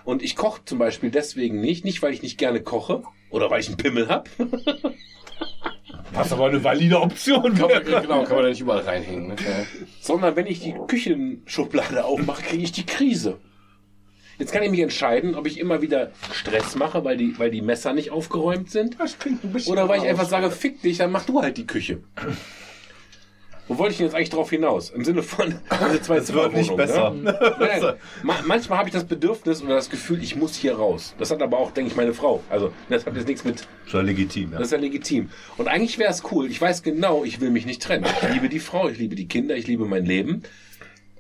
Und 0.05 0.23
ich 0.23 0.37
koche 0.37 0.65
zum 0.65 0.79
Beispiel 0.79 1.11
deswegen 1.11 1.61
nicht, 1.61 1.85
nicht 1.85 2.03
weil 2.03 2.13
ich 2.13 2.23
nicht 2.23 2.39
gerne 2.39 2.63
koche 2.63 3.03
oder 3.31 3.51
weil 3.51 3.61
ich 3.61 3.69
einen 3.69 3.77
Pimmel 3.77 4.09
hab, 4.09 4.29
Was 6.13 6.33
aber 6.33 6.47
eine 6.47 6.63
valide 6.63 7.01
Option 7.01 7.55
Kann 7.55 7.71
man, 7.71 7.85
genau, 7.85 8.25
kann 8.25 8.37
man 8.37 8.45
da 8.45 8.49
nicht 8.49 8.61
überall 8.61 8.81
reinhängen. 8.81 9.29
Ne? 9.29 9.37
Sondern 10.01 10.37
wenn 10.37 10.47
ich 10.47 10.61
die 10.61 10.75
Küchenschublade 10.87 12.05
aufmache, 12.05 12.43
kriege 12.43 12.63
ich 12.63 12.73
die 12.73 12.87
Krise. 12.87 13.39
Jetzt 14.39 14.53
kann 14.53 14.63
ich 14.63 14.71
mich 14.71 14.81
entscheiden, 14.81 15.35
ob 15.35 15.47
ich 15.47 15.59
immer 15.59 15.81
wieder 15.81 16.11
Stress 16.33 16.75
mache, 16.75 17.05
weil 17.05 17.17
die, 17.17 17.39
weil 17.39 17.51
die 17.51 17.63
Messer 17.63 17.95
nicht 17.95 18.11
aufgeräumt 18.11 18.71
sind. 18.71 19.01
Das 19.01 19.19
klingt 19.19 19.43
ein 19.45 19.53
bisschen 19.53 19.73
Oder 19.73 19.89
weil 19.89 20.01
ich 20.01 20.07
einfach 20.07 20.29
sage, 20.29 20.51
fick 20.51 20.83
dich, 20.83 20.99
dann 20.99 21.11
mach 21.11 21.25
du 21.25 21.41
halt 21.41 21.57
die 21.57 21.67
Küche. 21.67 22.03
Wo 23.69 23.79
wollte 23.79 23.93
ich 23.93 23.99
denn 23.99 24.07
jetzt 24.07 24.15
eigentlich 24.15 24.31
drauf 24.31 24.51
hinaus? 24.51 24.91
Im 24.91 25.05
Sinne 25.05 25.23
von 25.23 25.61
diese 25.89 26.03
zwei 26.03 26.17
Es 26.19 26.33
wird 26.33 26.53
nicht 26.53 26.77
besser. 26.77 27.11
Ne? 27.11 27.37
Nein, 27.59 27.81
nein. 27.81 27.95
Ma 28.23 28.37
manchmal 28.47 28.79
habe 28.79 28.89
ich 28.89 28.95
das 28.95 29.05
Bedürfnis 29.05 29.63
oder 29.63 29.75
das 29.75 29.91
Gefühl, 29.91 30.23
ich 30.23 30.37
muss 30.37 30.55
hier 30.55 30.77
raus. 30.77 31.15
Das 31.19 31.31
hat 31.31 31.43
aber 31.43 31.59
auch, 31.59 31.73
denke 31.73 31.91
ich, 31.91 31.97
meine 31.97 32.15
Frau. 32.15 32.43
Also 32.49 32.73
das 32.89 33.07
hat 33.07 33.17
jetzt 33.17 33.27
nichts 33.27 33.45
mit 33.45 33.67
Ist 33.87 33.93
ja 33.93 34.01
legitim, 34.01 34.53
ja. 34.53 34.59
das 34.59 34.69
ist 34.69 34.73
ja 34.73 34.79
legitim. 34.79 35.31
Und 35.57 35.67
eigentlich 35.67 35.99
wäre 35.99 36.11
es 36.11 36.23
cool. 36.31 36.49
Ich 36.49 36.61
weiß 36.61 36.83
genau, 36.85 37.25
ich 37.25 37.41
will 37.41 37.51
mich 37.51 37.67
nicht 37.67 37.83
trennen. 37.83 38.05
Ich 38.23 38.35
liebe 38.35 38.49
die 38.49 38.61
Frau, 38.61 38.89
ich 38.89 38.99
liebe 38.99 39.17
die 39.17 39.27
Kinder, 39.27 39.57
ich 39.57 39.67
liebe 39.67 39.85
mein 39.85 40.05
Leben. 40.05 40.43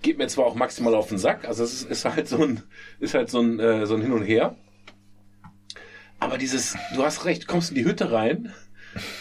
Geht 0.02 0.18
mir 0.18 0.28
zwar 0.28 0.46
auch 0.46 0.54
maximal 0.54 0.94
auf 0.94 1.08
den 1.08 1.18
Sack, 1.18 1.48
also 1.48 1.64
es 1.64 1.72
ist, 1.72 1.90
ist 1.90 2.04
halt 2.04 2.28
so 2.28 2.42
ein, 2.42 2.62
ist 3.00 3.14
halt 3.14 3.28
so 3.28 3.40
ein, 3.40 3.58
äh, 3.58 3.86
so 3.86 3.96
ein 3.96 4.02
Hin 4.02 4.12
und 4.12 4.22
Her. 4.22 4.56
Aber 6.20 6.38
dieses, 6.38 6.76
du 6.94 7.02
hast 7.02 7.24
recht, 7.24 7.48
kommst 7.48 7.70
in 7.70 7.74
die 7.74 7.84
Hütte 7.84 8.12
rein 8.12 8.52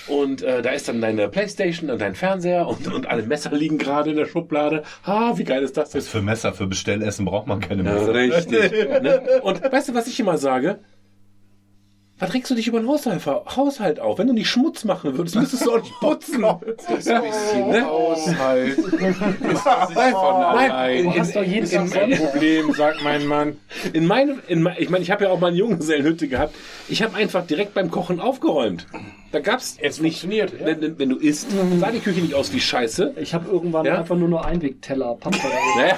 und 0.07 0.41
äh, 0.41 0.61
da 0.61 0.71
ist 0.71 0.87
dann 0.87 1.01
deine 1.01 1.27
Playstation 1.29 1.89
und 1.89 1.99
dein 2.01 2.15
Fernseher 2.15 2.67
und, 2.67 2.87
und 2.93 3.07
alle 3.09 3.23
Messer 3.23 3.51
liegen 3.51 3.77
gerade 3.77 4.11
in 4.11 4.15
der 4.17 4.25
Schublade. 4.25 4.83
Ha, 5.05 5.33
wie 5.37 5.43
geil 5.43 5.63
ist 5.63 5.77
das 5.77 5.89
denn? 5.91 6.01
Für 6.01 6.21
Messer, 6.21 6.53
für 6.53 6.67
Bestellessen 6.67 7.25
braucht 7.25 7.47
man 7.47 7.59
keine 7.59 7.83
Ja, 7.83 7.93
Messer. 7.93 8.13
richtig. 8.13 8.71
ne? 9.01 9.21
Und 9.41 9.61
weißt 9.71 9.89
du, 9.89 9.93
was 9.93 10.07
ich 10.07 10.19
immer 10.19 10.37
sage? 10.37 10.79
Was 12.17 12.33
regst 12.33 12.49
du 12.49 12.55
dich 12.55 12.67
über 12.67 12.79
den 12.79 12.87
Haushalt, 12.87 13.25
Haushalt 13.25 13.99
auf? 13.99 14.17
Wenn 14.17 14.27
du 14.27 14.33
nicht 14.33 14.47
Schmutz 14.49 14.85
machen 14.85 15.17
würdest, 15.17 15.35
müsstest 15.35 15.65
du 15.65 15.71
auch 15.73 15.81
nicht 15.81 15.99
putzen. 15.99 16.41
ja, 16.41 16.59
ne? 17.21 17.85
Haushalt 17.85 18.77
ist 18.77 18.93
nicht 18.99 19.11
von 19.11 19.95
allein. 20.35 20.95
in, 20.97 21.11
Du 21.11 21.19
hast 21.19 21.35
doch 21.35 21.43
jeden 21.43 21.69
in, 21.69 21.91
Tag 21.91 22.07
in, 22.07 22.17
Problem, 22.17 22.71
sagt 22.73 23.03
mein 23.03 23.27
Mann. 23.27 23.57
in 23.91 24.05
meinem, 24.07 24.39
in, 24.47 24.65
ich 24.77 24.89
meine, 24.89 25.03
ich 25.03 25.11
habe 25.11 25.25
ja 25.25 25.29
auch 25.29 25.41
mal 25.41 25.47
eine 25.47 25.57
Junggesellenhütte 25.57 26.29
gehabt. 26.29 26.55
Ich 26.87 27.03
habe 27.03 27.15
einfach 27.17 27.45
direkt 27.45 27.73
beim 27.73 27.91
Kochen 27.91 28.21
aufgeräumt. 28.21 28.87
Da 29.33 29.41
gab's 29.41 29.75
Es 29.81 29.99
nicht, 29.99 30.21
funktioniert, 30.21 30.53
ja. 30.57 30.65
wenn, 30.67 30.81
wenn- 30.81 30.99
wenn 30.99 31.09
du 31.09 31.17
isst, 31.17 31.47
sah 31.79 31.91
die 31.91 31.99
Küche 31.99 32.21
nicht 32.21 32.33
aus 32.33 32.53
wie 32.53 32.61
Scheiße. 32.61 33.15
Ich 33.19 33.33
habe 33.33 33.49
irgendwann 33.51 33.85
Ja? 33.85 33.97
einfach 33.99 34.15
nur 34.15 34.29
noch 34.29 34.45
Einwegteller, 34.45 35.15
Pappe. 35.15 35.37
Naja. 35.77 35.97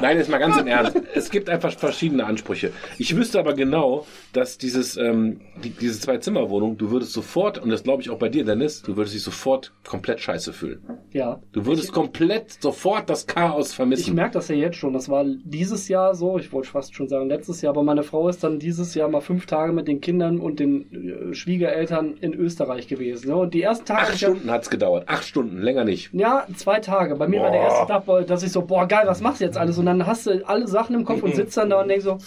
Nein, 0.00 0.16
jetzt 0.18 0.28
mal 0.30 0.38
ganz 0.38 0.56
im 0.58 0.66
Ernst. 0.66 1.00
Es 1.14 1.30
gibt 1.30 1.48
einfach 1.48 1.72
verschiedene 1.72 2.24
Ansprüche. 2.26 2.72
Ich 2.98 3.16
wüsste 3.16 3.38
aber 3.38 3.54
genau, 3.54 4.06
dass 4.32 4.58
dieses, 4.58 4.96
ähm, 4.96 5.40
die, 5.62 5.70
diese 5.70 5.98
Zwei-Zimmer-Wohnung, 6.00 6.76
du 6.76 6.90
würdest 6.90 7.12
sofort, 7.12 7.58
und 7.58 7.70
das 7.70 7.82
glaube 7.82 8.02
ich 8.02 8.10
auch 8.10 8.18
bei 8.18 8.28
dir, 8.28 8.44
Dennis, 8.44 8.82
du 8.82 8.96
würdest 8.96 9.14
dich 9.14 9.22
sofort 9.22 9.72
komplett 9.86 10.20
scheiße 10.20 10.52
fühlen. 10.52 10.80
Ja. 11.12 11.40
Du 11.52 11.64
würdest 11.66 11.92
komplett 11.92 12.62
sofort 12.62 13.08
das 13.08 13.26
Chaos 13.26 13.70
Ich 13.70 13.76
vermissen. 13.76 14.14
merke 14.14 14.34
das 14.34 14.48
ja 14.48 14.54
jetzt 14.56 14.76
schon. 14.76 14.92
Das 14.92 15.08
war 15.08 15.24
dieses 15.24 15.88
Jahr 15.88 16.14
so, 16.14 16.38
ich 16.38 16.52
wollte 16.52 16.68
fast 16.68 16.94
schon 16.94 17.08
sagen 17.08 17.28
letztes 17.28 17.62
Jahr, 17.62 17.72
aber 17.72 17.82
meine 17.82 18.02
Frau 18.02 18.28
ist 18.28 18.44
dann 18.44 18.58
dieses 18.58 18.94
Jahr 18.94 19.08
mal 19.08 19.20
fünf 19.20 19.46
Tage 19.46 19.72
mit 19.72 19.88
den 19.88 20.00
Kindern 20.00 20.38
und 20.40 20.60
den 20.60 21.30
äh, 21.30 21.34
Schwiegereltern 21.34 22.14
in 22.20 22.34
Österreich 22.34 22.86
gewesen. 22.88 23.28
Ne? 23.28 23.36
Und 23.36 23.54
die 23.54 23.62
ersten 23.62 23.86
Tage. 23.86 24.02
Acht 24.02 24.14
ich 24.14 24.20
Stunden 24.20 24.50
hat's 24.50 24.68
gedauert. 24.70 25.04
Acht 25.08 25.24
Stunden, 25.24 25.62
länger 25.62 25.84
nicht. 25.84 26.12
Ja, 26.12 26.46
zwei 26.56 26.80
Tage. 26.80 27.16
Bei 27.16 27.26
mir 27.28 27.40
war 27.40 27.50
der 27.50 27.60
erste 27.62 27.86
Tag, 27.86 28.04
boah, 28.06 28.22
dass 28.22 28.42
ich 28.42 28.52
so, 28.52 28.62
boah, 28.62 28.86
geil, 28.86 29.04
was 29.06 29.20
machst 29.20 29.40
du 29.40 29.44
jetzt 29.44 29.56
alles? 29.56 29.78
Und 29.78 29.85
dann 29.86 30.06
hast 30.06 30.26
du 30.26 30.46
alle 30.46 30.68
Sachen 30.68 30.94
im 30.94 31.04
Kopf 31.04 31.22
und 31.22 31.34
sitzt 31.34 31.56
dann 31.56 31.70
da 31.70 31.80
und 31.80 31.88
denkst 31.88 32.04
so, 32.04 32.18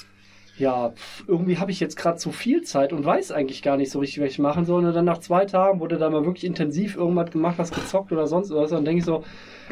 ja, 0.57 0.93
irgendwie 1.25 1.57
habe 1.57 1.71
ich 1.71 1.79
jetzt 1.79 1.95
gerade 1.95 2.17
zu 2.17 2.31
viel 2.31 2.63
Zeit 2.63 2.91
und 2.91 3.05
weiß 3.05 3.31
eigentlich 3.31 3.61
gar 3.61 3.77
nicht 3.77 3.91
so 3.91 3.99
richtig, 3.99 4.21
was 4.21 4.31
ich 4.31 4.39
machen 4.39 4.65
soll. 4.65 4.85
Und 4.85 4.93
dann 4.93 5.05
nach 5.05 5.19
zwei 5.19 5.45
Tagen 5.45 5.79
wurde 5.79 5.97
da 5.97 6.09
mal 6.09 6.25
wirklich 6.25 6.43
intensiv 6.43 6.97
irgendwas 6.97 7.31
gemacht, 7.31 7.57
was 7.57 7.71
gezockt 7.71 8.11
oder 8.11 8.27
sonst 8.27 8.49
was. 8.51 8.71
Und 8.71 8.79
dann 8.79 8.85
denke 8.85 8.99
ich 8.99 9.05
so, 9.05 9.23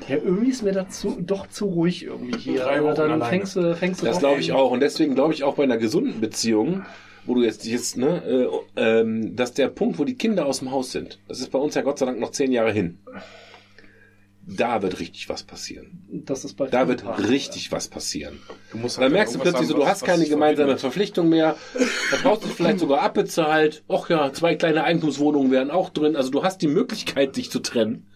ja, 0.07 0.15
irgendwie 0.15 0.49
ist 0.49 0.63
mir 0.63 0.71
dazu 0.71 1.17
doch 1.19 1.47
zu 1.47 1.65
ruhig 1.65 2.03
irgendwie 2.03 2.37
hier. 2.37 2.61
Drei 2.61 2.79
Und 2.79 2.87
Wochen 2.87 2.95
dann 2.95 3.11
alleine. 3.11 3.25
fängst 3.25 3.55
du, 3.57 3.75
fängst 3.75 4.01
du 4.01 4.05
Das 4.05 4.19
glaube 4.19 4.39
ich 4.39 4.53
auch. 4.53 4.71
Und 4.71 4.79
deswegen 4.79 5.13
glaube 5.13 5.33
ich 5.33 5.43
auch 5.43 5.55
bei 5.55 5.63
einer 5.63 5.77
gesunden 5.77 6.21
Beziehung, 6.21 6.85
wo 7.25 7.35
du 7.35 7.43
jetzt, 7.43 7.65
jetzt 7.65 7.97
ne, 7.97 8.23
äh, 8.25 8.47
ähm, 8.81 9.35
dass 9.35 9.53
der 9.53 9.67
Punkt, 9.67 9.99
wo 9.99 10.05
die 10.05 10.15
Kinder 10.15 10.45
aus 10.45 10.59
dem 10.59 10.71
Haus 10.71 10.93
sind, 10.93 11.19
das 11.27 11.41
ist 11.41 11.51
bei 11.51 11.59
uns 11.59 11.75
ja 11.75 11.81
Gott 11.81 11.99
sei 11.99 12.05
Dank 12.05 12.19
noch 12.19 12.31
zehn 12.31 12.53
Jahre 12.53 12.71
hin. 12.71 12.97
Da 14.49 14.81
wird 14.81 14.99
richtig 15.01 15.27
was 15.27 15.43
passieren. 15.43 16.07
Das 16.09 16.45
ist 16.45 16.53
bei 16.55 16.67
Da 16.67 16.87
wird 16.87 17.03
richtig 17.29 17.73
was 17.73 17.89
passieren. 17.89 18.39
Du 18.71 18.77
musst 18.77 18.97
Und 18.97 19.01
dann 19.01 19.11
halt 19.11 19.13
merkst 19.13 19.35
du 19.35 19.39
plötzlich 19.39 19.67
so, 19.67 19.75
du 19.75 19.85
hast 19.85 20.05
keine 20.05 20.23
gemeinsame 20.23 20.55
verbindet. 20.55 20.79
Verpflichtung 20.79 21.27
mehr. 21.27 21.57
Da 22.11 22.17
brauchst 22.23 22.45
du 22.45 22.47
vielleicht 22.47 22.79
sogar 22.79 23.01
abbezahlt. 23.01 23.83
Och 23.87 24.09
ja, 24.09 24.31
zwei 24.31 24.55
kleine 24.55 24.85
Eigentumswohnungen 24.85 25.51
wären 25.51 25.69
auch 25.69 25.89
drin. 25.89 26.15
Also 26.15 26.31
du 26.31 26.43
hast 26.43 26.61
die 26.61 26.69
Möglichkeit, 26.69 27.35
dich 27.35 27.51
zu 27.51 27.59
trennen. 27.59 28.07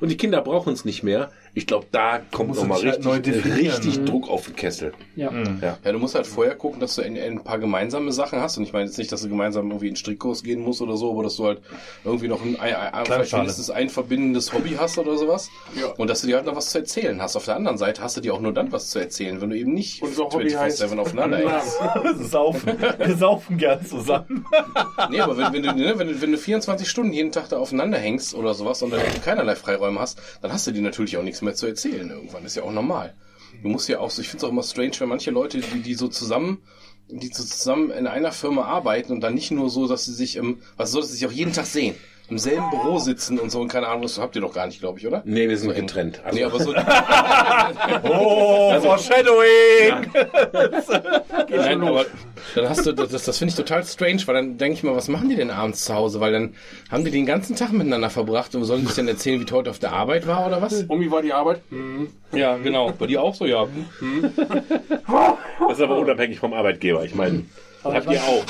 Und 0.00 0.10
die 0.10 0.16
Kinder 0.16 0.42
brauchen 0.42 0.72
es 0.72 0.84
nicht 0.84 1.04
mehr. 1.04 1.30
Ich 1.58 1.66
glaube, 1.66 1.86
da 1.90 2.20
kommt 2.30 2.54
nochmal 2.54 2.78
halt 2.78 2.86
richtig, 2.86 3.04
neu 3.04 3.18
definieren, 3.18 3.74
richtig 3.74 3.98
ne? 3.98 4.04
Druck 4.04 4.28
auf 4.30 4.44
den 4.46 4.54
Kessel. 4.54 4.92
Ja. 5.16 5.32
Ja, 5.60 5.92
du 5.92 5.98
musst 5.98 6.14
halt 6.14 6.26
vorher 6.26 6.54
gucken, 6.54 6.78
dass 6.78 6.94
du 6.94 7.02
ein, 7.02 7.16
ein 7.18 7.42
paar 7.42 7.58
gemeinsame 7.58 8.12
Sachen 8.12 8.40
hast. 8.40 8.56
Und 8.58 8.62
ich 8.62 8.72
meine 8.72 8.86
jetzt 8.86 8.96
nicht, 8.96 9.10
dass 9.10 9.22
du 9.22 9.28
gemeinsam 9.28 9.66
irgendwie 9.66 9.88
in 9.88 9.94
den 9.94 9.96
Strickkurs 9.96 10.44
gehen 10.44 10.60
musst 10.60 10.80
oder 10.80 10.96
so, 10.96 11.10
aber 11.10 11.24
dass 11.24 11.34
du 11.36 11.46
halt 11.46 11.60
irgendwie 12.04 12.28
noch 12.28 12.40
ein, 12.44 12.58
ein, 12.60 12.74
ein, 12.74 13.06
vielleicht 13.06 13.32
mindestens 13.32 13.70
ein 13.70 13.88
verbindendes 13.88 14.52
Hobby 14.52 14.76
hast 14.78 14.98
oder 14.98 15.18
sowas. 15.18 15.50
Ja. 15.78 15.88
Und 15.96 16.08
dass 16.08 16.20
du 16.20 16.28
dir 16.28 16.36
halt 16.36 16.46
noch 16.46 16.54
was 16.54 16.70
zu 16.70 16.78
erzählen 16.78 17.20
hast. 17.20 17.34
Auf 17.34 17.44
der 17.46 17.56
anderen 17.56 17.76
Seite 17.76 18.02
hast 18.02 18.16
du 18.16 18.20
dir 18.20 18.34
auch 18.34 18.40
nur 18.40 18.52
dann 18.52 18.70
was 18.70 18.90
zu 18.90 19.00
erzählen, 19.00 19.40
wenn 19.40 19.50
du 19.50 19.56
eben 19.56 19.72
nicht 19.74 20.00
Unser 20.00 20.24
Hobby 20.26 20.44
heißt- 20.54 20.80
24/7 20.84 20.98
aufeinander 20.98 21.40
saufen. 22.20 22.72
Wir 22.98 23.16
saufen 23.16 23.58
gern 23.58 23.84
zusammen. 23.84 24.44
Nee, 25.10 25.20
aber 25.20 25.36
wenn, 25.38 25.52
wenn, 25.52 25.62
du, 25.62 25.72
ne, 25.74 25.94
wenn, 25.98 26.08
du, 26.08 26.20
wenn 26.20 26.32
du 26.32 26.38
24 26.38 26.88
Stunden 26.88 27.12
jeden 27.12 27.32
Tag 27.32 27.48
da 27.48 27.56
aufeinander 27.58 27.98
hängst 27.98 28.34
oder 28.34 28.52
sowas 28.52 28.82
und 28.82 28.90
dann 28.90 29.00
keinerlei 29.24 29.54
Freiräume 29.56 30.00
hast, 30.00 30.18
dann 30.42 30.52
hast 30.52 30.66
du 30.66 30.72
dir 30.72 30.82
natürlich 30.82 31.16
auch 31.16 31.22
nichts 31.22 31.40
mehr 31.40 31.47
zu 31.54 31.66
erzählen 31.66 32.10
irgendwann. 32.10 32.44
Ist 32.44 32.56
ja 32.56 32.62
auch 32.62 32.72
normal. 32.72 33.14
Du 33.62 33.68
musst 33.68 33.88
ja 33.88 33.98
auch 33.98 34.10
so, 34.10 34.22
ich 34.22 34.28
finde 34.28 34.38
es 34.38 34.44
auch 34.44 34.52
immer 34.52 34.62
strange, 34.62 34.92
wenn 34.98 35.08
manche 35.08 35.30
Leute, 35.30 35.60
die, 35.60 35.80
die 35.80 35.94
so 35.94 36.08
zusammen, 36.08 36.62
die 37.08 37.28
so 37.28 37.42
zusammen 37.42 37.90
in 37.90 38.06
einer 38.06 38.32
Firma 38.32 38.64
arbeiten 38.64 39.12
und 39.12 39.20
dann 39.20 39.34
nicht 39.34 39.50
nur 39.50 39.70
so, 39.70 39.88
dass 39.88 40.04
sie 40.04 40.14
sich 40.14 40.36
im, 40.36 40.58
was 40.76 40.92
soll, 40.92 41.02
dass 41.02 41.10
sie 41.10 41.16
sich 41.16 41.26
auch 41.26 41.32
jeden 41.32 41.52
Tag 41.52 41.66
sehen. 41.66 41.94
Im 42.30 42.38
selben 42.38 42.68
Büro 42.70 42.98
sitzen 42.98 43.38
und 43.38 43.50
so 43.50 43.60
und 43.60 43.68
keine 43.68 43.86
Ahnung, 43.86 44.02
das 44.02 44.18
habt 44.18 44.36
ihr 44.36 44.42
doch 44.42 44.52
gar 44.52 44.66
nicht, 44.66 44.80
glaube 44.80 44.98
ich, 44.98 45.06
oder? 45.06 45.22
Nee, 45.24 45.48
wir 45.48 45.56
sind 45.56 45.70
So 45.70 45.80
getrennt. 45.80 46.20
Also, 46.24 46.38
nee, 46.38 46.44
aber 46.44 46.60
so, 46.60 46.74
Oh, 48.04 48.78
Foreshadowing! 48.80 50.12
Nein, 51.50 51.82
aber 51.82 52.04
dann 52.54 52.68
hast 52.68 52.84
du, 52.84 52.92
das, 52.92 53.24
das 53.24 53.38
finde 53.38 53.52
ich 53.52 53.56
total 53.56 53.82
strange, 53.84 54.22
weil 54.26 54.34
dann 54.34 54.58
denke 54.58 54.74
ich 54.74 54.82
mal, 54.82 54.94
was 54.94 55.08
machen 55.08 55.30
die 55.30 55.36
denn 55.36 55.50
abends 55.50 55.84
zu 55.84 55.94
Hause? 55.94 56.20
Weil 56.20 56.32
dann 56.32 56.54
haben 56.90 57.04
die 57.04 57.10
den 57.10 57.24
ganzen 57.24 57.56
Tag 57.56 57.72
miteinander 57.72 58.10
verbracht 58.10 58.54
und 58.54 58.64
sollen 58.64 58.86
sich 58.86 58.96
dann 58.96 59.08
erzählen, 59.08 59.40
wie 59.40 59.46
toll 59.46 59.66
auf 59.68 59.78
der 59.78 59.92
Arbeit 59.92 60.26
war 60.26 60.46
oder 60.46 60.60
was? 60.60 60.82
Und 60.82 61.00
wie 61.00 61.10
war 61.10 61.22
die 61.22 61.32
Arbeit? 61.32 61.60
Hm. 61.70 62.08
Ja, 62.32 62.56
genau. 62.58 62.92
Bei 62.98 63.06
dir 63.06 63.22
auch 63.22 63.34
so, 63.34 63.46
ja. 63.46 63.66
das 65.66 65.78
ist 65.78 65.82
aber 65.82 65.96
unabhängig 65.98 66.38
vom 66.38 66.52
Arbeitgeber. 66.52 67.04
Ich 67.04 67.14
meine, 67.14 67.44
Aber 67.84 67.94
habt 67.94 68.06
ich 68.06 68.12
ihr 68.12 68.18
weiß- 68.20 68.28
auch. 68.28 68.44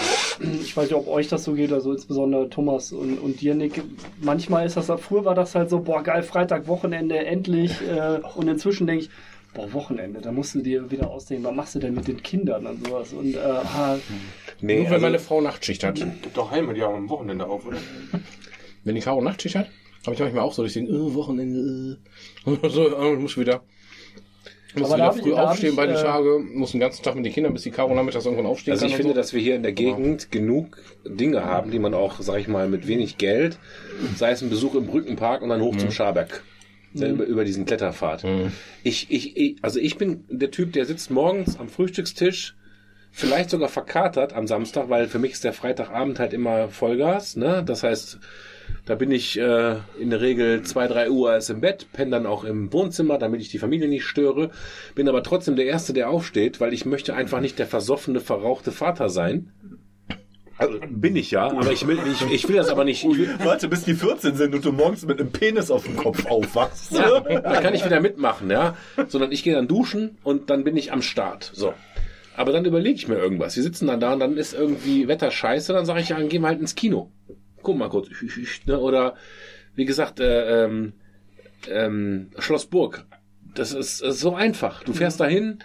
Ich 0.63 0.77
weiß 0.77 0.85
nicht, 0.85 0.95
ob 0.95 1.09
euch 1.09 1.29
das 1.29 1.45
so 1.45 1.53
geht, 1.55 1.73
also 1.73 1.93
insbesondere 1.93 2.49
Thomas 2.49 2.93
und, 2.93 3.19
und 3.19 3.41
dir, 3.41 3.55
Nick. 3.55 3.83
Manchmal 4.21 4.67
ist 4.67 4.77
das, 4.77 4.91
früher 5.01 5.25
war 5.25 5.35
das 5.35 5.55
halt 5.55 5.69
so, 5.71 5.81
boah, 5.81 6.03
geil, 6.03 6.23
Freitag, 6.23 6.67
Wochenende, 6.69 7.19
endlich. 7.25 7.73
Äh, 7.83 8.21
und 8.37 8.49
inzwischen 8.49 8.87
denke 8.87 9.05
ich, 9.05 9.11
boah, 9.55 9.73
Wochenende, 9.73 10.21
da 10.21 10.31
musst 10.33 10.55
du 10.55 10.61
dir 10.61 10.91
wieder 10.91 11.11
ausdenken, 11.11 11.45
was 11.45 11.55
machst 11.55 11.75
du 11.75 11.79
denn 11.81 11.95
mit 11.95 12.07
den 12.09 12.23
Kindern 12.23 12.67
und 12.67 12.87
sowas. 12.87 13.13
Und 13.13 13.35
äh, 13.35 13.39
ah, 13.39 13.99
Nee, 14.61 14.77
Nur 14.77 14.85
wenn 14.87 14.93
also, 14.95 15.07
meine 15.07 15.19
Frau 15.19 15.41
Nachtschicht 15.41 15.85
hat. 15.85 15.97
Gibt 15.97 16.37
doch 16.37 16.51
Heime, 16.51 16.75
die 16.75 16.83
haben 16.83 16.95
am 16.95 17.09
Wochenende 17.11 17.47
auf, 17.47 17.67
oder? 17.67 17.77
Wenn 18.85 18.95
die 18.95 19.01
Caro 19.01 19.21
Nachtschicht 19.21 19.57
hat, 19.57 19.69
habe 20.05 20.15
ich 20.15 20.21
manchmal 20.21 20.43
auch 20.45 20.53
so, 20.53 20.63
dass 20.63 20.75
ich 20.75 20.85
denke, 20.85 20.93
äh, 20.93 21.15
Wochenende, 21.15 21.99
äh. 22.47 22.69
so, 22.69 22.89
äh, 22.97 23.17
muss 23.17 23.37
wieder. 23.37 23.63
Muss 24.75 24.93
wieder 24.93 25.15
ich- 25.15 25.23
früh 25.23 25.33
aufstehen 25.33 25.71
ich, 25.71 25.77
beide 25.77 25.95
äh, 25.95 26.03
Tage, 26.03 26.39
muss 26.39 26.73
den 26.73 26.81
ganzen 26.81 27.03
Tag 27.03 27.15
mit 27.15 27.25
den 27.25 27.33
Kindern, 27.33 27.53
bis 27.55 27.63
die 27.63 27.71
Caro 27.71 27.95
nachmittags 27.95 28.25
irgendwann 28.25 28.47
aufstehen 28.47 28.73
also 28.73 28.83
kann. 28.83 28.89
ich 28.89 28.95
und 28.95 28.99
finde, 28.99 29.15
so. 29.15 29.21
dass 29.21 29.33
wir 29.33 29.41
hier 29.41 29.57
in 29.57 29.63
der 29.63 29.73
Gegend 29.73 30.31
genug 30.31 30.83
Dinge 31.05 31.45
haben, 31.45 31.71
die 31.71 31.79
man 31.79 31.95
auch, 31.95 32.21
sag 32.21 32.39
ich 32.39 32.49
mal, 32.49 32.69
mit 32.69 32.87
wenig 32.87 33.17
Geld, 33.17 33.59
sei 34.17 34.33
es 34.33 34.43
ein 34.43 34.51
Besuch 34.51 34.75
im 34.75 34.87
Brückenpark 34.87 35.43
und 35.43 35.49
dann 35.49 35.63
hoch 35.63 35.77
zum 35.77 35.91
Scharberg. 35.91 36.43
Ja, 36.95 37.07
Über, 37.07 37.25
über 37.25 37.45
diesen 37.45 37.67
Kletterpfad. 37.67 38.25
Ich, 38.83 39.11
ich, 39.11 39.37
ich, 39.37 39.57
also 39.61 39.79
ich 39.79 39.99
bin 39.99 40.25
der 40.31 40.51
Typ, 40.51 40.73
der 40.73 40.87
sitzt 40.87 41.11
morgens 41.11 41.59
am 41.59 41.69
Frühstückstisch 41.69 42.55
vielleicht 43.11 43.51
sogar 43.51 43.69
verkatert 43.69 44.33
am 44.33 44.47
Samstag, 44.47 44.89
weil 44.89 45.09
für 45.09 45.19
mich 45.19 45.33
ist 45.33 45.45
der 45.45 45.53
Freitagabend 45.53 46.19
halt 46.19 46.33
immer 46.33 46.69
Vollgas. 46.69 47.37
Ne? 47.37 47.63
Das 47.65 47.83
heißt, 47.83 48.19
da 48.87 48.95
bin 48.95 49.11
ich 49.11 49.39
äh, 49.39 49.77
in 49.99 50.11
der 50.11 50.21
Regel 50.21 50.63
zwei, 50.63 50.87
drei 50.87 51.11
Uhr 51.11 51.35
erst 51.35 51.51
im 51.51 51.61
Bett, 51.61 51.87
penne 51.93 52.13
dann 52.13 52.27
auch 52.27 52.45
im 52.45 52.73
Wohnzimmer, 52.73 53.19
damit 53.19 53.41
ich 53.41 53.51
die 53.51 53.59
Familie 53.59 53.89
nicht 53.89 54.05
störe. 54.05 54.51
Bin 54.95 55.09
aber 55.09 55.23
trotzdem 55.23 55.57
der 55.57 55.67
Erste, 55.67 55.93
der 55.93 56.11
aufsteht, 56.11 56.61
weil 56.61 56.73
ich 56.73 56.87
möchte 56.87 57.15
einfach 57.15 57.41
nicht 57.41 57.59
der 57.59 57.67
versoffene, 57.67 58.21
verrauchte 58.21 58.73
Vater 58.73 59.09
sein. 59.09 59.53
Also, 60.59 60.81
bin 60.89 61.15
ich 61.15 61.31
ja, 61.31 61.47
aber 61.47 61.71
ich 61.71 61.87
will, 61.87 61.99
ich, 62.11 62.33
ich 62.33 62.49
will 62.49 62.57
das 62.57 62.69
aber 62.69 62.85
nicht. 62.85 63.05
Ich 63.05 63.17
will, 63.17 63.29
Warte, 63.45 63.69
bis 63.69 63.85
die 63.85 63.95
14 63.95 64.35
sind 64.35 64.55
und 64.55 64.65
du 64.65 64.73
morgens 64.73 65.07
mit 65.07 65.21
einem 65.21 65.31
Penis 65.31 65.71
auf 65.71 65.85
dem 65.85 65.97
Kopf 65.97 66.27
aufwachst. 66.27 66.93
Ja, 66.93 67.21
da 67.21 67.61
kann 67.61 67.75
ich 67.75 67.85
wieder 67.85 68.01
mitmachen, 68.01 68.51
ja. 68.51 68.75
Sondern 69.07 69.31
ich 69.31 69.45
gehe 69.45 69.55
dann 69.55 69.69
duschen 69.69 70.19
und 70.25 70.51
dann 70.51 70.65
bin 70.65 70.77
ich 70.77 70.93
am 70.93 71.01
Start. 71.01 71.53
So. 71.55 71.75
Aber 72.37 72.53
dann 72.53 72.65
überlege 72.65 72.97
ich 72.97 73.07
mir 73.07 73.17
irgendwas. 73.17 73.55
Wir 73.55 73.63
sitzen 73.63 73.87
dann 73.87 74.01
da 74.01 74.13
und 74.13 74.21
dann 74.21 74.37
ist 74.37 74.53
irgendwie 74.53 75.07
Wetter 75.07 75.31
scheiße, 75.31 75.73
dann 75.73 75.87
sage 75.87 76.01
ich, 76.01 76.09
ja, 76.09 76.17
dann 76.17 76.29
gehen 76.29 76.43
wir 76.43 76.49
halt 76.49 76.61
ins 76.61 76.75
Kino. 76.75 77.11
Guck 77.62 77.77
mal 77.77 77.89
kurz. 77.89 78.09
Ne? 78.67 78.78
Oder 78.78 79.15
wie 79.75 79.85
gesagt, 79.85 80.20
äh, 80.20 80.65
ähm, 80.65 80.95
ähm, 81.69 82.31
Schloss 82.39 82.67
Burg. 82.67 83.05
Das 83.55 83.73
ist, 83.73 84.03
ist 84.03 84.20
so 84.20 84.35
einfach. 84.35 84.85
Du 84.85 84.93
fährst 84.93 85.20
dahin, 85.20 85.59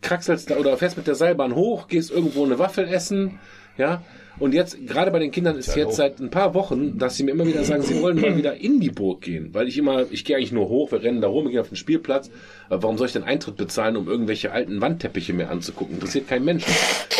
kraxelst 0.00 0.50
da 0.50 0.56
oder 0.56 0.76
fährst 0.76 0.96
mit 0.96 1.06
der 1.06 1.14
Seilbahn 1.14 1.54
hoch, 1.54 1.88
gehst 1.88 2.10
irgendwo 2.10 2.44
eine 2.44 2.58
Waffel 2.58 2.86
essen, 2.86 3.38
ja. 3.76 4.02
Und 4.38 4.52
jetzt, 4.52 4.86
gerade 4.86 5.10
bei 5.10 5.18
den 5.18 5.30
Kindern 5.30 5.56
ist 5.56 5.76
jetzt 5.76 5.96
seit 5.96 6.18
ein 6.18 6.30
paar 6.30 6.54
Wochen, 6.54 6.98
dass 6.98 7.16
sie 7.16 7.22
mir 7.22 7.30
immer 7.30 7.46
wieder 7.46 7.64
sagen, 7.64 7.82
sie 7.82 8.00
wollen 8.02 8.20
mal 8.20 8.36
wieder 8.36 8.56
in 8.56 8.80
die 8.80 8.90
Burg 8.90 9.20
gehen. 9.20 9.50
Weil 9.52 9.68
ich 9.68 9.78
immer, 9.78 10.10
ich 10.10 10.24
gehe 10.24 10.36
eigentlich 10.36 10.52
nur 10.52 10.68
hoch, 10.68 10.90
wir 10.92 11.02
rennen 11.02 11.20
da 11.20 11.28
rum, 11.28 11.44
wir 11.44 11.52
gehen 11.52 11.60
auf 11.60 11.68
den 11.68 11.76
Spielplatz. 11.76 12.30
Aber 12.68 12.82
warum 12.82 12.98
soll 12.98 13.06
ich 13.06 13.12
denn 13.12 13.22
Eintritt 13.22 13.56
bezahlen, 13.56 13.96
um 13.96 14.08
irgendwelche 14.08 14.52
alten 14.52 14.80
Wandteppiche 14.80 15.32
mir 15.32 15.50
anzugucken? 15.50 15.94
Interessiert 15.94 16.28
kein 16.28 16.44
Mensch. 16.44 16.64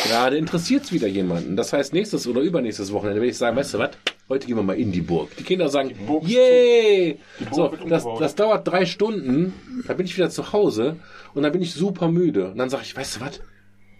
Gerade 0.06 0.36
interessiert's 0.36 0.92
wieder 0.92 1.06
jemanden. 1.06 1.56
Das 1.56 1.72
heißt, 1.72 1.92
nächstes 1.92 2.26
oder 2.26 2.40
übernächstes 2.40 2.92
Wochenende 2.92 3.20
will 3.20 3.28
ich 3.28 3.38
sagen, 3.38 3.56
weißt 3.56 3.74
du 3.74 3.78
was? 3.78 3.90
Heute 4.28 4.46
gehen 4.46 4.56
wir 4.56 4.62
mal 4.62 4.78
in 4.78 4.90
die 4.90 5.02
Burg. 5.02 5.36
Die 5.36 5.42
Kinder 5.42 5.68
sagen, 5.68 5.92
yay! 6.22 7.18
So, 7.52 7.72
wird 7.72 7.90
das, 7.90 8.04
das 8.18 8.34
dauert 8.34 8.66
drei 8.66 8.86
Stunden, 8.86 9.52
dann 9.86 9.96
bin 9.98 10.06
ich 10.06 10.16
wieder 10.16 10.30
zu 10.30 10.52
Hause 10.52 10.96
und 11.34 11.42
dann 11.42 11.52
bin 11.52 11.60
ich 11.60 11.74
super 11.74 12.08
müde. 12.08 12.50
Und 12.50 12.56
dann 12.56 12.70
sage 12.70 12.84
ich, 12.86 12.96
weißt 12.96 13.16
du 13.16 13.20
was? 13.20 13.40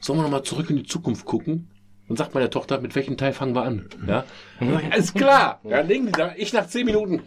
Sollen 0.01 0.19
wir 0.19 0.23
noch 0.23 0.31
mal 0.31 0.43
zurück 0.43 0.71
in 0.71 0.77
die 0.77 0.85
Zukunft 0.85 1.27
gucken? 1.27 1.69
Und 2.07 2.19
sagt 2.19 2.35
meine 2.35 2.51
Tochter, 2.51 2.81
mit 2.81 2.95
welchem 2.95 3.17
Teil 3.17 3.33
fangen 3.33 3.55
wir 3.55 3.63
an? 3.63 3.89
Ja? 4.07 4.25
Sag 4.61 4.85
ich, 4.85 4.93
Alles 4.93 5.15
klar! 5.15 5.61
Ja, 5.65 5.79
dann 5.79 5.89
legen 5.89 6.07
die 6.07 6.13
da, 6.13 6.33
ich 6.37 6.53
nach 6.53 6.67
zehn 6.67 6.85
Minuten. 6.85 7.23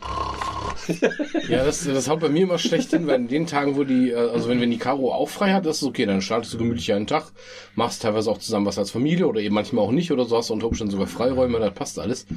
Ja, 1.50 1.66
das, 1.66 1.84
das 1.84 2.08
haut 2.08 2.20
bei 2.20 2.30
mir 2.30 2.44
immer 2.44 2.60
schlecht 2.60 2.92
hin, 2.92 3.08
weil 3.08 3.16
in 3.16 3.28
den 3.28 3.48
Tagen, 3.48 3.76
wo 3.76 3.84
die, 3.84 4.12
äh, 4.12 4.16
also 4.16 4.48
wenn, 4.48 4.62
wenn 4.62 4.72
die 4.72 4.78
Caro 4.78 5.14
auch 5.14 5.30
frei 5.30 5.52
hat, 5.52 5.66
das 5.66 5.78
ist 5.78 5.84
okay, 5.84 6.06
dann 6.06 6.22
startest 6.22 6.54
du 6.54 6.58
gemütlich 6.58 6.94
einen 6.94 7.08
Tag, 7.08 7.32
machst 7.76 8.04
teilweise 8.04 8.30
auch 8.30 8.38
zusammen 8.38 8.66
was 8.66 8.78
als 8.78 8.92
Familie 8.92 9.28
oder 9.28 9.42
eben 9.42 9.56
manchmal 9.56 9.84
auch 9.84 9.92
nicht 9.92 10.12
oder 10.12 10.26
so, 10.26 10.38
hast 10.38 10.50
du 10.50 10.54
unter 10.54 10.68
Umständen 10.68 10.92
sogar 10.92 11.08
Freiräume, 11.08 11.60
das 11.60 11.74
passt 11.74 12.00
alles. 12.00 12.28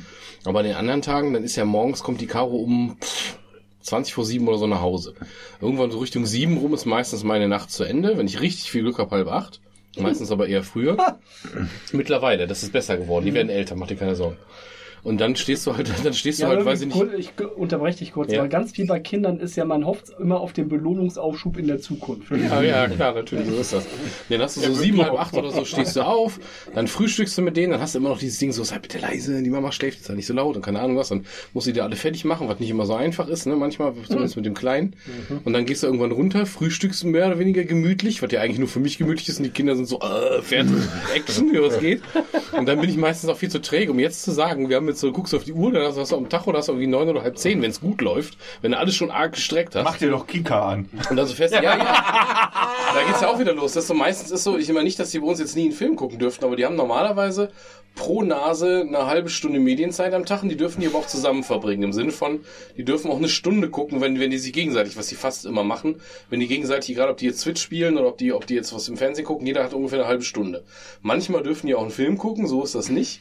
Aber 0.45 0.61
an 0.61 0.65
den 0.65 0.75
anderen 0.75 1.03
Tagen, 1.03 1.33
dann 1.33 1.45
ist 1.45 1.57
ja 1.57 1.65
morgens, 1.65 2.03
kommt 2.03 2.21
die 2.21 2.27
Caro 2.27 2.57
um 2.57 2.97
pff, 3.01 3.39
20 3.83 4.15
vor 4.15 4.25
7 4.25 4.47
oder 4.47 4.59
so 4.59 4.67
nach 4.67 4.81
Hause. 4.81 5.15
Irgendwann 5.61 5.91
so 5.91 5.99
Richtung 5.99 6.27
7 6.27 6.59
rum 6.59 6.75
ist 6.75 6.87
meistens 6.87 7.25
meine 7.25 7.49
Nacht 7.49 7.71
zu 7.71 7.85
Ende, 7.85 8.19
wenn 8.19 8.27
ich 8.27 8.41
richtig 8.41 8.71
viel 8.71 8.83
Glück 8.83 8.99
habe, 8.99 9.11
halb 9.11 9.29
acht. 9.29 9.61
Meistens 9.99 10.31
aber 10.31 10.47
eher 10.47 10.63
früher. 10.63 11.19
Mittlerweile, 11.93 12.47
das 12.47 12.63
ist 12.63 12.73
besser 12.73 12.97
geworden. 12.97 13.27
Die 13.27 13.35
werden 13.35 13.49
älter, 13.49 13.75
mach 13.75 13.89
dir 13.89 13.97
keine 13.97 14.15
Sorgen. 14.15 14.37
Und 15.03 15.21
dann 15.21 15.37
stehst 15.37 15.67
du 15.67 15.77
halt, 15.77 15.91
dann 16.05 16.13
stehst 16.15 16.43
du 16.43 16.47
halt, 16.47 16.65
weiß 16.65 16.81
ich 16.83 16.87
nicht. 16.89 16.97
kurz- 16.99 17.13
ich 17.17 17.33
unterbreche 17.57 17.99
dich 17.99 18.13
kurz, 18.13 18.33
Ja. 18.33 18.43
weil 18.43 18.49
ganz 18.49 18.73
viel 18.73 18.87
bei 18.87 19.01
Kindern 19.01 19.39
ist 19.41 19.57
ja, 19.57 19.65
man 19.65 19.85
hofft 19.87 20.11
immer 20.19 20.41
auf 20.41 20.53
den 20.53 20.69
Belohnungsaufschub 20.69 21.57
in 21.59 21.67
der 21.67 21.81
Zukunft. 21.81 22.31
Ja, 22.51 22.63
ja, 22.63 22.89
klar, 22.89 23.15
natürlich, 23.15 23.49
so 23.49 23.57
ist 23.57 23.73
das. 23.73 23.87
Dann 24.29 24.41
hast 24.43 24.57
du 24.57 24.61
so 24.61 24.75
sieben, 24.75 25.03
halb 25.03 25.15
acht 25.19 25.35
oder 25.35 25.51
so, 25.51 25.65
stehst 25.65 25.95
du 25.97 26.01
auf, 26.03 26.39
dann 26.75 26.87
frühstückst 26.89 27.37
du 27.39 27.43
mit 27.43 27.57
denen, 27.57 27.73
dann 27.73 27.81
hast 27.81 27.95
du 27.95 27.99
immer 27.99 28.09
noch 28.11 28.19
dieses 28.19 28.39
Ding 28.39 28.53
so, 28.53 28.65
sei 28.65 28.79
bitte 28.79 28.99
leise, 28.99 29.43
die 29.43 29.51
Mama 29.51 29.73
schläft 29.73 29.99
jetzt 29.99 30.11
nicht 30.11 30.27
so 30.27 30.35
laut 30.35 30.57
und 30.57 30.63
keine 30.63 30.81
Ahnung 30.81 30.97
was, 30.97 31.09
dann 31.11 31.25
musst 31.53 31.67
du 31.67 31.73
die 31.73 31.81
alle 31.81 31.97
fertig 31.97 32.25
machen, 32.25 32.49
was 32.49 32.59
nicht 32.61 32.71
immer 32.71 32.87
so 32.87 32.95
einfach 32.95 33.29
ist, 33.29 33.47
ne, 33.47 33.57
manchmal, 33.57 33.93
zumindest 34.07 34.37
mit 34.37 34.47
dem 34.47 34.55
Kleinen. 34.55 34.97
Und 35.45 35.53
dann 35.53 35.65
gehst 35.67 35.83
du 35.83 35.87
irgendwann 35.87 36.13
runter, 36.13 36.47
frühstückst 36.47 37.05
mehr 37.05 37.27
oder 37.27 37.39
weniger 37.39 37.65
gemütlich, 37.65 38.23
was 38.23 38.33
ja 38.33 38.41
eigentlich 38.41 38.59
nur 38.59 38.69
für 38.69 38.81
mich 38.81 38.99
gemütlich 38.99 39.29
ist 39.29 39.39
und 39.39 39.45
die 39.45 39.51
Kinder 39.51 39.77
sind 39.77 39.87
so, 39.87 40.01
äh, 40.01 40.43
fertig, 40.43 40.75
Action, 41.15 41.53
wie 41.53 41.61
was 41.61 41.79
geht. 41.79 42.03
Und 42.53 42.67
dann 42.67 42.81
bin 42.81 42.91
ich 42.91 42.97
meistens 42.97 43.31
auch 43.31 43.37
viel 43.37 43.51
zu 43.51 43.61
träge, 43.61 43.93
um 43.93 43.99
jetzt 43.99 44.23
zu 44.23 44.33
sagen, 44.33 44.69
wir 44.69 44.77
haben 44.77 44.87
jetzt 44.91 45.01
so, 45.01 45.11
guckst 45.13 45.33
du 45.33 45.37
auf 45.37 45.45
die 45.45 45.53
Uhr, 45.53 45.73
dann 45.73 45.85
hast 45.85 45.97
du 45.97 46.01
hast 46.01 46.13
du 46.13 46.17
am 46.17 46.29
Tag 46.29 46.47
oder 46.47 46.59
hast 46.59 46.69
du 46.69 46.73
irgendwie 46.73 46.89
neun 46.89 47.09
oder 47.09 47.23
halb 47.23 47.39
zehn, 47.39 47.63
wenn 47.63 47.71
es 47.71 47.81
gut 47.81 48.01
läuft, 48.01 48.37
wenn 48.63 48.73
du 48.73 48.79
alles 48.79 48.95
schon 48.95 49.11
arg 49.11 49.33
gestreckt 49.33 49.75
hast. 49.75 49.85
Mach 49.85 49.97
dir 49.97 50.11
doch 50.11 50.27
Kika 50.27 50.69
an. 50.69 50.89
Und 51.09 51.17
dann 51.17 51.27
so 51.27 51.35
fest, 51.35 51.55
ja, 51.55 51.63
ja. 51.63 51.77
Da 52.93 53.05
geht's 53.07 53.21
ja 53.21 53.29
auch 53.29 53.39
wieder 53.39 53.55
los. 53.55 53.73
Das 53.75 53.85
ist 53.85 53.89
so 53.89 53.95
meistens 53.95 54.31
ist 54.31 54.43
so, 54.43 54.59
ich 54.59 54.69
immer 54.69 54.83
nicht, 54.83 54.99
dass 54.99 55.11
die 55.11 55.21
bei 55.21 55.27
uns 55.27 55.39
jetzt 55.39 55.55
nie 55.57 55.65
einen 55.65 55.73
Film 55.73 55.97
gucken 55.97 56.19
dürften, 56.19 56.45
aber 56.45 56.57
die 56.57 56.67
haben 56.67 56.75
normalerweise 56.75 57.51
pro 57.95 58.23
Nase 58.23 58.85
eine 58.87 59.07
halbe 59.07 59.29
Stunde 59.29 59.61
Medienzeit 59.61 60.15
am 60.15 60.25
Tag 60.25 60.43
und 60.43 60.49
die 60.49 60.57
dürfen 60.57 60.81
die 60.81 60.87
aber 60.87 60.99
auch 60.99 61.07
zusammen 61.07 61.43
verbringen. 61.43 61.83
Im 61.83 61.93
Sinne 61.93 62.13
von, 62.13 62.41
die 62.77 62.85
dürfen 62.85 63.11
auch 63.11 63.19
eine 63.19 63.29
Stunde 63.29 63.69
gucken, 63.69 64.01
wenn, 64.01 64.19
wenn 64.19 64.31
die 64.31 64.39
sich 64.39 64.53
gegenseitig, 64.53 64.97
was 64.97 65.09
sie 65.09 65.17
fast 65.17 65.45
immer 65.45 65.65
machen, 65.65 66.01
wenn 66.31 66.41
die 66.41 66.47
gegenseitig, 66.47 66.91
egal 66.91 67.11
ob 67.11 67.19
die 67.19 67.27
jetzt 67.27 67.41
Switch 67.41 67.61
spielen 67.61 67.99
oder 67.99 68.09
ob 68.09 68.19
die, 68.19 68.33
ob 68.33 68.47
die 68.47 68.55
jetzt 68.55 68.75
was 68.75 68.89
im 68.89 68.97
Fernsehen 68.97 69.25
gucken, 69.25 69.47
jeder 69.47 69.65
hat 69.65 69.75
ungefähr 69.75 69.99
eine 70.01 70.09
halbe 70.09 70.25
Stunde. 70.25 70.65
Manchmal 71.03 71.43
dürfen 71.43 71.67
die 71.67 71.75
auch 71.75 71.83
einen 71.83 71.91
Film 71.91 72.17
gucken, 72.17 72.47
so 72.47 72.63
ist 72.63 72.75
das 72.75 72.89
nicht. 72.89 73.21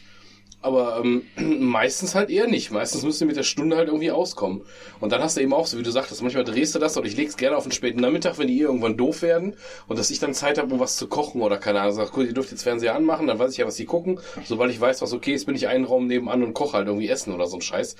Aber 0.61 1.01
ähm, 1.03 1.23
meistens 1.59 2.15
halt 2.15 2.29
eher 2.29 2.47
nicht. 2.47 2.71
Meistens 2.71 3.03
müsst 3.03 3.21
ihr 3.21 3.27
mit 3.27 3.37
der 3.37 3.43
Stunde 3.43 3.77
halt 3.77 3.87
irgendwie 3.87 4.11
auskommen. 4.11 4.61
Und 4.99 5.11
dann 5.11 5.21
hast 5.21 5.37
du 5.37 5.41
eben 5.41 5.53
auch, 5.53 5.67
so 5.67 5.77
wie 5.77 5.83
du 5.83 5.91
sagtest, 5.91 6.21
manchmal 6.21 6.43
drehst 6.43 6.75
du 6.75 6.79
das 6.79 6.97
oder 6.97 7.07
ich 7.07 7.15
leg's 7.15 7.37
gerne 7.37 7.55
auf 7.55 7.63
den 7.63 7.71
späten 7.71 8.01
Nachmittag, 8.01 8.37
wenn 8.37 8.47
die 8.47 8.59
eh 8.59 8.63
irgendwann 8.63 8.97
doof 8.97 9.21
werden 9.21 9.55
und 9.87 9.97
dass 9.97 10.11
ich 10.11 10.19
dann 10.19 10.33
Zeit 10.33 10.57
habe, 10.57 10.73
um 10.73 10.79
was 10.79 10.97
zu 10.97 11.07
kochen 11.07 11.41
oder 11.41 11.57
keine 11.57 11.81
Ahnung. 11.81 11.95
Sag, 11.95 12.15
cool, 12.17 12.25
ihr 12.25 12.33
dürft 12.33 12.51
jetzt 12.51 12.63
Fernseher 12.63 12.95
anmachen, 12.95 13.27
dann 13.27 13.39
weiß 13.39 13.51
ich 13.51 13.57
ja, 13.57 13.67
was 13.67 13.75
die 13.75 13.85
gucken. 13.85 14.19
Sobald 14.45 14.71
ich 14.71 14.79
weiß, 14.81 15.01
was 15.01 15.13
okay 15.13 15.33
ist, 15.33 15.45
bin 15.45 15.55
ich 15.55 15.67
einen 15.67 15.85
Raum 15.85 16.07
nebenan 16.07 16.43
und 16.43 16.53
koche 16.53 16.77
halt 16.77 16.87
irgendwie 16.87 17.07
Essen 17.07 17.33
oder 17.33 17.47
so 17.47 17.57
ein 17.57 17.61
Scheiß. 17.61 17.95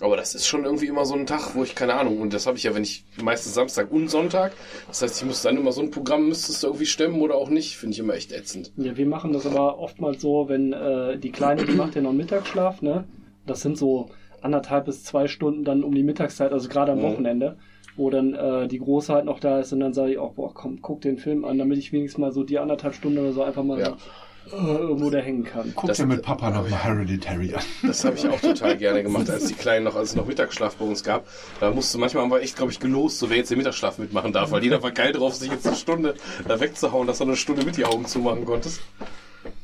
Aber 0.00 0.16
das 0.16 0.34
ist 0.34 0.46
schon 0.46 0.64
irgendwie 0.64 0.86
immer 0.86 1.04
so 1.04 1.14
ein 1.14 1.26
Tag, 1.26 1.54
wo 1.54 1.64
ich 1.64 1.74
keine 1.74 1.94
Ahnung. 1.94 2.20
Und 2.20 2.32
das 2.32 2.46
habe 2.46 2.56
ich 2.56 2.64
ja, 2.64 2.74
wenn 2.74 2.84
ich 2.84 3.04
meistens 3.22 3.54
Samstag 3.54 3.90
und 3.90 4.08
Sonntag. 4.08 4.52
Das 4.86 5.02
heißt, 5.02 5.20
ich 5.20 5.26
muss 5.26 5.42
dann 5.42 5.56
immer 5.56 5.72
so 5.72 5.80
ein 5.80 5.90
Programm 5.90 6.28
müsstest 6.28 6.62
du 6.62 6.68
irgendwie 6.68 6.86
stemmen 6.86 7.20
oder 7.20 7.34
auch 7.34 7.48
nicht. 7.48 7.76
Finde 7.76 7.94
ich 7.94 7.98
immer 7.98 8.14
echt 8.14 8.32
ätzend. 8.32 8.72
Ja, 8.76 8.96
wir 8.96 9.06
machen 9.06 9.32
das 9.32 9.46
aber 9.46 9.78
oftmals 9.78 10.22
so, 10.22 10.48
wenn 10.48 10.72
äh, 10.72 11.18
die 11.18 11.32
Kleine, 11.32 11.64
die 11.64 11.72
macht 11.72 11.96
ja 11.96 12.02
noch 12.04 12.10
einen 12.10 12.18
Mittagsschlaf, 12.18 12.80
ne? 12.82 13.04
Das 13.46 13.60
sind 13.60 13.76
so 13.76 14.10
anderthalb 14.40 14.84
bis 14.86 15.02
zwei 15.04 15.26
Stunden 15.26 15.64
dann 15.64 15.82
um 15.82 15.94
die 15.94 16.02
Mittagszeit, 16.02 16.52
also 16.52 16.68
gerade 16.68 16.92
am 16.92 16.98
Mhm. 16.98 17.02
Wochenende, 17.02 17.56
wo 17.96 18.10
dann 18.10 18.34
äh, 18.34 18.68
die 18.68 18.78
Große 18.78 19.12
halt 19.12 19.24
noch 19.24 19.40
da 19.40 19.58
ist 19.60 19.72
und 19.72 19.80
dann 19.80 19.92
sage 19.94 20.12
ich 20.12 20.18
auch, 20.18 20.34
boah, 20.34 20.52
komm, 20.54 20.80
guck 20.82 21.00
den 21.00 21.18
Film 21.18 21.44
an, 21.44 21.58
damit 21.58 21.78
ich 21.78 21.92
wenigstens 21.92 22.18
mal 22.20 22.32
so 22.32 22.44
die 22.44 22.58
anderthalb 22.58 22.94
Stunden 22.94 23.18
oder 23.18 23.32
so 23.32 23.42
einfach 23.42 23.62
mal 23.64 23.78
Ja. 23.80 23.96
so, 24.46 24.56
äh, 24.56 24.76
irgendwo 24.76 25.08
da 25.08 25.18
hängen 25.20 25.44
kann. 25.44 25.72
Guck 25.74 25.88
Das- 25.88 25.96
dir 25.96 26.04
mit 26.06 26.20
Papa 26.20 26.50
noch 26.50 26.68
mal 26.68 26.84
Hereditary 26.84 27.54
an. 27.54 27.62
Das 27.86 28.04
habe 28.04 28.16
ich 28.16 28.28
auch 28.28 28.38
total 28.40 28.76
gerne 28.76 29.02
gemacht, 29.02 29.30
als 29.30 29.46
die 29.46 29.54
Kleinen 29.54 29.84
noch, 29.84 29.94
als 29.96 30.10
es 30.10 30.16
noch 30.16 30.26
Mittagsschlaf 30.26 30.76
bei 30.76 30.84
uns 30.84 31.02
gab. 31.02 31.26
Da 31.60 31.70
musste 31.70 31.96
manchmal 31.96 32.24
haben 32.24 32.30
wir 32.30 32.40
echt, 32.42 32.56
glaube 32.56 32.70
ich, 32.70 32.78
gelost, 32.80 33.18
so 33.20 33.30
wer 33.30 33.38
jetzt 33.38 33.50
den 33.50 33.56
Mittagsschlaf 33.58 33.96
mitmachen 33.98 34.32
darf, 34.34 34.50
weil 34.52 34.62
jeder 34.62 34.82
war 34.82 34.90
geil 34.90 35.12
drauf, 35.12 35.34
sich 35.34 35.50
jetzt 35.50 35.66
eine 35.66 35.76
Stunde 35.76 36.14
da 36.46 36.60
wegzuhauen, 36.60 37.06
dass 37.06 37.18
du 37.18 37.24
eine 37.24 37.36
Stunde 37.36 37.64
mit 37.64 37.78
die 37.78 37.86
Augen 37.86 38.04
zumachen 38.04 38.44
konntest. 38.44 38.82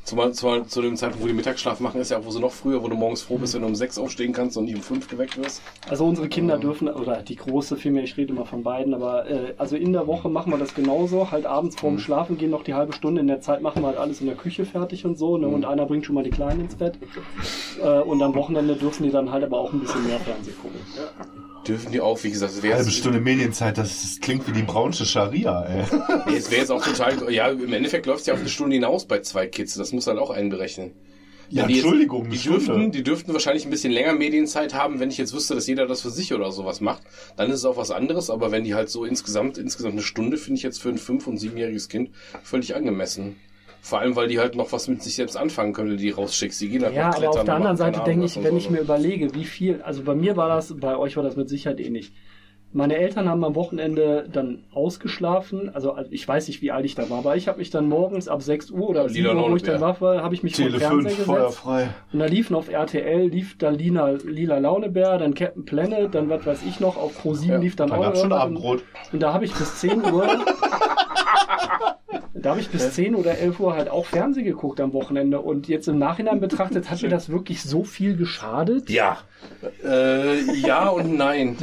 Zumal, 0.03 0.33
zumal 0.33 0.65
zu 0.65 0.81
dem 0.81 0.95
Zeitpunkt, 0.95 1.23
wo 1.23 1.27
die 1.27 1.33
Mittagsschlaf 1.33 1.79
machen, 1.79 2.01
ist 2.01 2.11
ja 2.11 2.17
auch 2.17 2.25
wo 2.25 2.31
sie 2.31 2.39
noch 2.39 2.51
früher, 2.51 2.83
wo 2.83 2.87
du 2.87 2.95
morgens 2.95 3.21
froh 3.21 3.37
bist, 3.37 3.53
wenn 3.53 3.61
du 3.61 3.67
um 3.67 3.75
sechs 3.75 3.97
aufstehen 3.97 4.33
kannst 4.33 4.57
und 4.57 4.65
nicht 4.65 4.75
um 4.75 4.81
fünf 4.81 5.07
geweckt 5.07 5.37
wirst. 5.37 5.61
Also 5.89 6.05
unsere 6.05 6.27
Kinder 6.27 6.57
dürfen, 6.57 6.89
oder 6.89 7.21
die 7.21 7.35
Große 7.35 7.77
vielmehr, 7.77 8.03
ich 8.03 8.17
rede 8.17 8.33
immer 8.33 8.45
von 8.45 8.63
beiden, 8.63 8.93
aber 8.93 9.29
äh, 9.29 9.53
also 9.57 9.75
in 9.75 9.93
der 9.93 10.07
Woche 10.07 10.29
machen 10.29 10.51
wir 10.51 10.57
das 10.57 10.73
genauso, 10.73 11.31
halt 11.31 11.45
abends 11.45 11.75
vorm 11.79 11.99
Schlafen 11.99 12.37
gehen 12.37 12.51
noch 12.51 12.63
die 12.63 12.73
halbe 12.73 12.93
Stunde, 12.93 13.21
in 13.21 13.27
der 13.27 13.41
Zeit 13.41 13.61
machen 13.61 13.83
wir 13.83 13.87
halt 13.87 13.97
alles 13.97 14.21
in 14.21 14.27
der 14.27 14.35
Küche 14.35 14.65
fertig 14.65 15.05
und 15.05 15.17
so, 15.17 15.37
ne? 15.37 15.47
und 15.47 15.65
einer 15.65 15.85
bringt 15.85 16.05
schon 16.05 16.15
mal 16.15 16.23
die 16.23 16.29
Kleinen 16.29 16.61
ins 16.61 16.75
Bett 16.75 16.97
äh, 17.81 17.99
und 18.01 18.21
am 18.21 18.35
Wochenende 18.35 18.75
dürfen 18.75 19.03
die 19.03 19.11
dann 19.11 19.31
halt 19.31 19.43
aber 19.43 19.59
auch 19.59 19.71
ein 19.71 19.79
bisschen 19.79 20.05
mehr 20.07 20.19
Fernsehen 20.19 20.55
gucken. 20.61 20.79
Dürfen 21.67 21.91
die 21.91 22.01
auch, 22.01 22.23
wie 22.23 22.31
gesagt, 22.31 22.53
es 22.53 22.63
wäre 22.63 22.75
Halbe 22.75 22.89
jetzt, 22.89 22.97
Stunde 22.97 23.19
Medienzeit, 23.19 23.77
das, 23.77 24.01
das 24.01 24.19
klingt 24.19 24.47
wie 24.47 24.51
die 24.51 24.63
braunsche 24.63 25.05
Scharia, 25.05 25.63
ey. 25.63 25.85
nee, 26.27 26.37
es 26.37 26.49
wäre 26.49 26.61
jetzt 26.61 26.71
auch 26.71 26.83
total, 26.83 27.31
ja, 27.31 27.49
im 27.49 27.71
Endeffekt 27.71 28.07
läuft 28.07 28.21
es 28.21 28.25
ja 28.27 28.33
auf 28.33 28.39
eine 28.39 28.49
Stunde 28.49 28.75
hinaus 28.75 29.05
bei 29.05 29.19
zwei 29.19 29.45
Kids, 29.47 29.75
das 29.75 29.91
muss 29.93 30.07
halt 30.07 30.17
auch 30.17 30.31
einberechnen. 30.31 30.91
Ja, 31.49 31.67
die 31.67 31.73
jetzt- 31.75 31.83
Entschuldigung, 31.83 32.25
eine 32.25 32.33
die 32.35 32.39
dürften, 32.41 32.91
die 32.91 33.03
dürften 33.03 33.33
wahrscheinlich 33.33 33.65
ein 33.65 33.69
bisschen 33.71 33.91
länger 33.91 34.13
Medienzeit 34.13 34.73
haben, 34.73 34.99
wenn 34.99 35.09
ich 35.11 35.17
jetzt 35.17 35.33
wüsste, 35.33 35.53
dass 35.53 35.67
jeder 35.67 35.85
das 35.85 36.01
für 36.01 36.09
sich 36.09 36.33
oder 36.33 36.51
sowas 36.51 36.79
macht. 36.81 37.03
Dann 37.35 37.49
ist 37.49 37.57
es 37.57 37.65
auch 37.65 37.77
was 37.77 37.91
anderes, 37.91 38.29
aber 38.29 38.51
wenn 38.51 38.63
die 38.63 38.73
halt 38.73 38.89
so 38.89 39.03
insgesamt, 39.05 39.57
insgesamt 39.57 39.93
eine 39.93 40.01
Stunde, 40.01 40.37
finde 40.37 40.57
ich 40.57 40.63
jetzt 40.63 40.81
für 40.81 40.89
ein 40.89 40.97
fünf- 40.97 41.27
und 41.27 41.37
siebenjähriges 41.37 41.89
Kind 41.89 42.11
völlig 42.41 42.73
angemessen. 42.73 43.35
Vor 43.83 43.99
allem, 43.99 44.15
weil 44.15 44.27
die 44.27 44.39
halt 44.39 44.55
noch 44.55 44.71
was 44.71 44.87
mit 44.87 45.01
sich 45.01 45.15
selbst 45.15 45.35
anfangen 45.35 45.73
können, 45.73 45.89
wenn 45.89 45.97
du 45.97 46.03
die 46.03 46.11
rausschickst. 46.11 46.61
Die 46.61 46.69
gehen 46.69 46.83
halt 46.83 46.93
Ja, 46.95 47.07
aber 47.07 47.15
klettern 47.17 47.29
auf 47.29 47.33
der 47.33 47.41
und 47.43 47.49
anderen 47.49 47.77
Seite 47.77 48.01
denke 48.05 48.25
was 48.25 48.31
ich, 48.31 48.37
und 48.37 48.43
wenn 48.43 48.51
so, 48.51 48.57
ich 48.57 48.69
ne? 48.69 48.77
mir 48.77 48.81
überlege, 48.83 49.33
wie 49.33 49.43
viel, 49.43 49.81
also 49.81 50.03
bei 50.03 50.13
mir 50.15 50.37
war 50.37 50.49
das, 50.49 50.73
bei 50.79 50.95
euch 50.95 51.17
war 51.17 51.23
das 51.23 51.35
mit 51.35 51.49
Sicherheit 51.49 51.79
ähnlich. 51.79 52.13
Meine 52.73 52.95
Eltern 52.95 53.27
haben 53.27 53.43
am 53.43 53.53
Wochenende 53.55 54.29
dann 54.31 54.63
ausgeschlafen, 54.71 55.71
also 55.75 55.93
ich 56.09 56.25
weiß 56.25 56.47
nicht, 56.47 56.61
wie 56.61 56.71
alt 56.71 56.85
ich 56.85 56.95
da 56.95 57.09
war, 57.09 57.17
aber 57.17 57.35
ich 57.35 57.49
habe 57.49 57.57
mich 57.57 57.69
dann 57.69 57.89
morgens 57.89 58.29
ab 58.29 58.41
6 58.41 58.71
Uhr 58.71 58.87
oder 58.87 59.01
ab 59.01 59.09
7 59.09 59.27
Lila 59.27 59.41
Uhr, 59.41 59.51
wo 59.51 59.55
ich 59.57 59.63
dann 59.63 59.81
wach 59.81 59.99
war, 59.99 60.23
habe 60.23 60.35
ich 60.35 60.41
mich 60.43 60.55
vor 60.55 60.65
Tele 60.67 60.79
Fernseher 60.79 61.01
5, 61.01 61.09
gesetzt. 61.09 61.25
feuerfrei. 61.27 61.89
Und 62.13 62.19
da 62.19 62.25
liefen 62.27 62.55
auf 62.55 62.69
RTL, 62.69 63.27
lief 63.27 63.57
dann 63.57 63.75
Lila, 63.75 64.11
Lila 64.23 64.59
Launebär, 64.59 65.17
dann 65.17 65.33
Captain 65.33 65.65
Planet, 65.65 66.15
dann 66.15 66.29
was 66.29 66.45
weiß 66.45 66.59
ich 66.65 66.79
noch, 66.79 66.95
auf 66.95 67.17
Pro 67.21 67.33
7 67.33 67.59
lief 67.61 67.75
dann 67.75 67.89
Dann 67.89 68.05
auch 68.05 68.15
schon. 68.15 68.31
Abendbrot. 68.31 68.83
Und 69.11 69.21
da 69.21 69.33
habe 69.33 69.43
ich 69.43 69.53
bis 69.53 69.79
10 69.79 70.05
Uhr. 70.13 70.27
Da 72.41 72.51
habe 72.51 72.59
ich 72.61 72.69
bis 72.69 72.93
10 72.93 73.15
oder 73.15 73.37
11 73.37 73.59
Uhr 73.59 73.75
halt 73.75 73.89
auch 73.89 74.05
Fernsehen 74.05 74.45
geguckt 74.45 74.79
am 74.79 74.93
Wochenende. 74.93 75.39
Und 75.41 75.67
jetzt 75.67 75.87
im 75.87 75.99
Nachhinein 75.99 76.39
betrachtet, 76.39 76.89
hat 76.89 77.01
mir 77.01 77.09
das 77.17 77.29
wirklich 77.29 77.61
so 77.63 77.83
viel 77.83 78.15
geschadet? 78.17 78.89
Ja. 78.89 79.19
Äh, 79.83 80.41
ja 80.59 80.89
und 80.89 81.15
nein. 81.15 81.57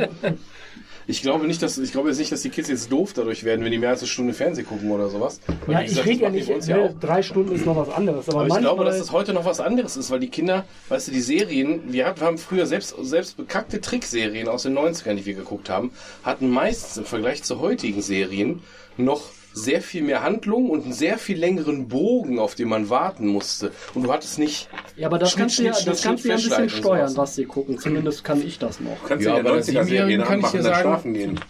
Ich 1.11 1.23
glaube 1.23 1.47
nicht, 1.47 1.63
dass 1.63 1.79
ich 1.79 1.93
glaube 1.93 2.11
jetzt 2.11 2.19
nicht, 2.19 2.31
dass 2.31 2.43
die 2.43 2.51
Kids 2.51 2.69
jetzt 2.69 2.93
doof 2.93 3.15
dadurch 3.15 3.43
werden, 3.43 3.65
wenn 3.65 3.73
die 3.73 3.79
mehr 3.79 3.89
als 3.91 4.01
eine 4.01 4.09
Stunde 4.09 4.35
Fernsehen 4.35 4.67
gucken 4.67 4.91
oder 4.91 5.09
sowas. 5.09 5.41
Weil, 5.65 5.77
Ja, 5.77 5.81
ich 5.81 5.89
gesagt, 5.89 6.07
rede 6.07 6.23
ja 6.25 6.31
nicht, 6.31 6.51
uns 6.51 6.67
ne, 6.69 6.95
drei 7.01 7.23
Stunden 7.23 7.55
ist 7.55 7.65
noch 7.65 7.77
was 7.77 7.89
anderes. 7.89 8.29
Aber, 8.29 8.41
Aber 8.41 8.49
ich 8.49 8.59
glaube, 8.59 8.85
dass 8.85 8.97
es 9.01 9.11
heute 9.11 9.33
noch 9.33 9.47
was 9.47 9.59
anderes 9.61 9.97
ist, 9.97 10.11
weil 10.11 10.21
die 10.21 10.29
Kinder, 10.29 10.67
weißt 10.91 11.09
du, 11.09 11.13
die 11.13 11.23
Serien, 11.23 11.81
wir 11.93 12.07
haben- 12.07 12.21
wir 12.21 12.27
haben 12.27 12.37
früher 12.39 12.67
selbst, 12.67 12.95
selbst 13.01 13.39
bekackte 13.39 13.81
Trickserien 13.81 14.49
aus 14.49 14.65
den 14.65 14.75
90ern, 14.77 15.15
die 15.15 15.25
wir 15.25 15.35
geguckt 15.35 15.71
haben, 15.71 15.93
hatten 16.25 16.51
meistens 16.51 16.99
im 16.99 17.05
Vergleich 17.07 17.43
zu 17.43 17.59
heutigen 17.61 18.03
Serien 18.03 18.61
noch 18.99 19.23
sehr 19.59 19.83
viel 19.83 20.03
mehr 20.03 20.23
Handlung 20.23 20.71
und 20.71 20.85
einen 20.85 20.93
sehr 20.93 21.19
viel 21.19 21.39
längeren 21.39 21.89
Bogen, 21.89 22.39
auf 22.39 22.55
den 22.55 22.69
man 22.69 22.89
warten 22.91 23.27
musste. 23.27 23.73
Und 23.95 24.05
du 24.05 24.13
hattest 24.13 24.39
nicht. 24.39 24.69
ja, 24.97 25.07
aber 25.09 25.19
das 25.19 25.37
kannst 25.37 25.59
du 25.59 25.65
ja, 25.65 25.73
das 25.85 26.03
kannst 26.03 26.25
du 26.25 26.29
ja 26.29 26.35
ein 26.37 26.43
bisschen 26.43 26.71
steuern, 26.71 27.17
was 27.17 27.35
sie 27.35 27.45
gucken. 27.45 27.79
Zumindest 27.79 28.25
kann 28.25 28.41
ich 28.47 28.59
das 28.59 28.81
noch. 28.81 28.97
Kannst 29.07 29.25
Ja, 29.25 29.33
der 29.33 29.41
aber 29.41 29.51
bei 29.55 29.59
90er 29.59 29.63
Serien 29.65 29.87
Siebenjährigen 29.87 30.25
kann 30.25 30.41
ich 30.41 30.47
dir 30.47 30.63
sagen- 30.63 30.81
schlafen 30.81 31.15
gehen. 31.15 31.41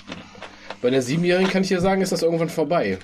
Bei 0.81 0.91
der 0.91 1.03
Siebenjährigen 1.03 1.51
kann 1.51 1.63
ich 1.63 1.69
dir 1.69 1.81
sagen, 1.81 2.03
ist 2.03 2.13
das 2.13 2.23
irgendwann 2.23 2.49
vorbei. 2.49 2.99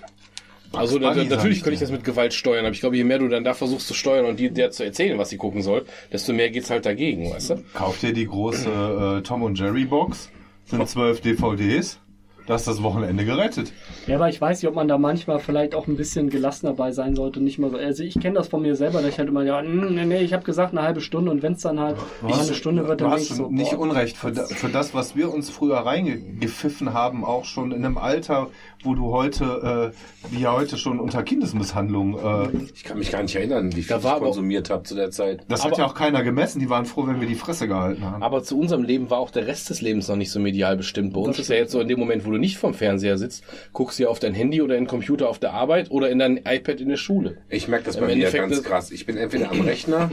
Also 0.72 0.98
da, 0.98 1.14
natürlich 1.14 1.58
ich 1.58 1.62
könnte 1.62 1.74
ich 1.74 1.78
dir. 1.78 1.84
das 1.84 1.90
mit 1.92 2.02
Gewalt 2.04 2.34
steuern, 2.34 2.64
aber 2.64 2.72
ich 2.74 2.80
glaube, 2.80 2.96
je 2.96 3.04
mehr 3.04 3.18
du 3.18 3.28
dann 3.28 3.44
da 3.44 3.54
versuchst 3.54 3.86
zu 3.86 3.94
steuern 3.94 4.24
und 4.26 4.40
die, 4.40 4.50
der 4.50 4.70
zu 4.72 4.84
erzählen, 4.84 5.18
was 5.18 5.30
sie 5.30 5.36
gucken 5.36 5.62
soll, 5.62 5.84
desto 6.12 6.32
mehr 6.32 6.50
geht's 6.50 6.68
halt 6.70 6.84
dagegen, 6.84 7.30
weißt 7.32 7.50
du? 7.50 7.64
Kauft 7.74 8.02
ihr 8.02 8.12
die 8.12 8.26
große 8.26 9.18
äh, 9.18 9.22
Tom 9.22 9.42
und 9.42 9.58
Jerry 9.58 9.84
Box? 9.84 10.30
Sind 10.66 10.88
zwölf 10.88 11.20
DVDs. 11.20 12.00
Das 12.46 12.62
ist 12.62 12.68
das 12.68 12.82
Wochenende 12.82 13.24
gerettet. 13.24 13.72
Ja, 14.06 14.16
aber 14.16 14.28
ich 14.28 14.38
weiß 14.38 14.60
nicht, 14.60 14.68
ob 14.68 14.74
man 14.74 14.86
da 14.86 14.98
manchmal 14.98 15.38
vielleicht 15.38 15.74
auch 15.74 15.86
ein 15.86 15.96
bisschen 15.96 16.28
gelassener 16.28 16.74
bei 16.74 16.92
sein 16.92 17.16
sollte. 17.16 17.40
Nicht 17.40 17.58
mal 17.58 17.70
so. 17.70 17.78
Also 17.78 18.02
ich 18.02 18.20
kenne 18.20 18.34
das 18.34 18.48
von 18.48 18.60
mir 18.60 18.76
selber, 18.76 19.00
dass 19.00 19.10
ich 19.12 19.18
halt 19.18 19.30
immer, 19.30 19.44
ja, 19.44 19.62
nee, 19.62 20.04
nee, 20.04 20.18
ich 20.20 20.34
habe 20.34 20.44
gesagt 20.44 20.72
eine 20.72 20.82
halbe 20.86 21.00
Stunde 21.00 21.30
und 21.30 21.42
wenn 21.42 21.54
es 21.54 21.62
dann 21.62 21.80
halt 21.80 21.96
mal 22.22 22.34
eine 22.34 22.52
Stunde 22.54 22.86
wird, 22.86 23.00
Du 23.00 23.04
dann 23.04 23.12
hast 23.14 23.30
denk 23.30 23.30
ich 23.30 23.36
so, 23.36 23.50
nicht 23.50 23.70
boah. 23.72 23.78
unrecht. 23.80 24.16
Für, 24.18 24.30
da, 24.30 24.44
für 24.44 24.68
das, 24.68 24.92
was 24.94 25.16
wir 25.16 25.32
uns 25.32 25.48
früher 25.48 25.78
reingepfiffen 25.78 26.92
haben, 26.92 27.24
auch 27.24 27.44
schon 27.44 27.72
in 27.72 27.84
einem 27.84 27.98
Alter, 27.98 28.48
wo 28.82 28.94
du 28.94 29.10
heute, 29.12 29.92
äh, 29.94 30.30
wie 30.34 30.40
ja 30.42 30.52
heute 30.52 30.76
schon 30.76 31.00
unter 31.00 31.22
Kindesmisshandlung, 31.22 32.18
äh, 32.18 32.48
Ich 32.74 32.84
kann 32.84 32.98
mich 32.98 33.10
gar 33.10 33.22
nicht 33.22 33.34
erinnern, 33.36 33.70
wie 33.74 33.82
viel 33.82 33.88
Da 33.88 33.98
ich 33.98 34.04
aber- 34.06 34.26
konsumiert 34.26 34.68
habe 34.70 34.82
zu 34.82 34.94
der 34.94 35.10
Zeit. 35.10 35.44
das 35.48 35.64
hat 35.64 35.78
ja 35.78 35.86
auch 35.86 35.94
keiner 35.94 36.22
gemessen. 36.22 36.60
Die 36.60 36.68
waren 36.68 36.84
froh, 36.84 37.06
wenn 37.06 37.20
wir 37.20 37.28
die 37.28 37.34
Fresse 37.34 37.68
gehalten 37.68 38.04
haben. 38.04 38.22
Aber 38.22 38.42
zu 38.42 38.58
unserem 38.58 38.82
Leben 38.82 39.08
war 39.10 39.18
auch 39.18 39.30
der 39.30 39.46
Rest 39.46 39.70
des 39.70 39.80
Lebens 39.80 40.08
noch 40.08 40.16
nicht 40.16 40.30
so 40.30 40.38
medial 40.40 40.76
bestimmt. 40.76 41.14
Bei 41.14 41.20
uns 41.20 41.38
ist 41.38 41.48
ja 41.48 41.56
jetzt 41.56 41.72
so 41.72 41.80
in 41.80 41.88
dem 41.88 41.98
Moment, 41.98 42.26
wo 42.26 42.33
du 42.34 42.40
nicht 42.40 42.58
vom 42.58 42.74
Fernseher 42.74 43.18
sitzt, 43.18 43.44
guckst 43.72 43.98
du 43.98 44.04
ja 44.04 44.08
auf 44.08 44.18
dein 44.18 44.34
Handy 44.34 44.62
oder 44.62 44.76
in 44.76 44.84
den 44.84 44.88
Computer 44.88 45.28
auf 45.28 45.38
der 45.38 45.52
Arbeit 45.52 45.90
oder 45.90 46.10
in 46.10 46.18
dein 46.18 46.38
iPad 46.38 46.80
in 46.80 46.88
der 46.88 46.96
Schule. 46.96 47.38
Ich 47.48 47.68
merke 47.68 47.86
das 47.86 47.96
Im 47.96 48.02
bei 48.02 48.14
mir 48.14 48.30
ganz 48.30 48.62
krass. 48.62 48.90
Ich 48.90 49.06
bin 49.06 49.16
entweder 49.16 49.50
am 49.50 49.60
Rechner, 49.60 50.10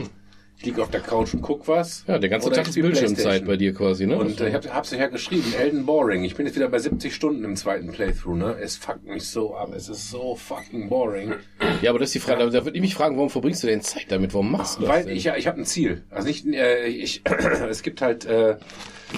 ich 0.62 0.66
liege 0.66 0.80
auf 0.80 0.90
der 0.90 1.00
Couch 1.00 1.34
und 1.34 1.42
guck 1.42 1.66
was. 1.66 2.04
Ja, 2.06 2.18
der 2.18 2.30
ganze 2.30 2.48
Tag 2.50 2.66
ist 2.66 2.74
spiel 2.74 2.84
Bildschirmzeit 2.84 3.44
bei 3.46 3.56
dir 3.56 3.74
quasi, 3.74 4.06
ne? 4.06 4.16
Und 4.16 4.40
äh, 4.40 4.48
ich 4.48 4.54
hab, 4.54 4.72
hab's 4.72 4.92
ja 4.92 5.08
geschrieben, 5.08 5.52
Elden 5.58 5.84
Boring. 5.84 6.22
Ich 6.22 6.36
bin 6.36 6.46
jetzt 6.46 6.54
wieder 6.54 6.68
bei 6.68 6.78
70 6.78 7.12
Stunden 7.12 7.42
im 7.42 7.56
zweiten 7.56 7.90
Playthrough, 7.90 8.36
ne? 8.36 8.56
Es 8.62 8.76
fuckt 8.76 9.04
mich 9.04 9.26
so 9.26 9.56
ab. 9.56 9.72
Es 9.74 9.88
ist 9.88 10.10
so 10.10 10.36
fucking 10.36 10.88
boring. 10.88 11.34
ja, 11.82 11.90
aber 11.90 11.98
das 11.98 12.10
ist 12.10 12.14
die 12.14 12.20
Frage, 12.20 12.48
da 12.48 12.64
würde 12.64 12.76
ich 12.76 12.80
mich 12.80 12.94
fragen, 12.94 13.16
warum 13.16 13.28
verbringst 13.28 13.64
du 13.64 13.66
denn 13.66 13.80
Zeit 13.80 14.06
damit? 14.10 14.34
Warum 14.34 14.52
machst 14.52 14.76
du 14.78 14.82
das 14.82 14.90
Weil 14.90 15.04
denn? 15.06 15.16
ich 15.16 15.24
ja, 15.24 15.36
ich 15.36 15.48
habe 15.48 15.58
ein 15.58 15.66
Ziel. 15.66 16.04
Also 16.10 16.28
nicht, 16.28 16.46
äh, 16.46 16.86
ich, 16.86 17.22
es 17.68 17.82
gibt 17.82 18.00
halt, 18.00 18.24
äh, 18.24 18.56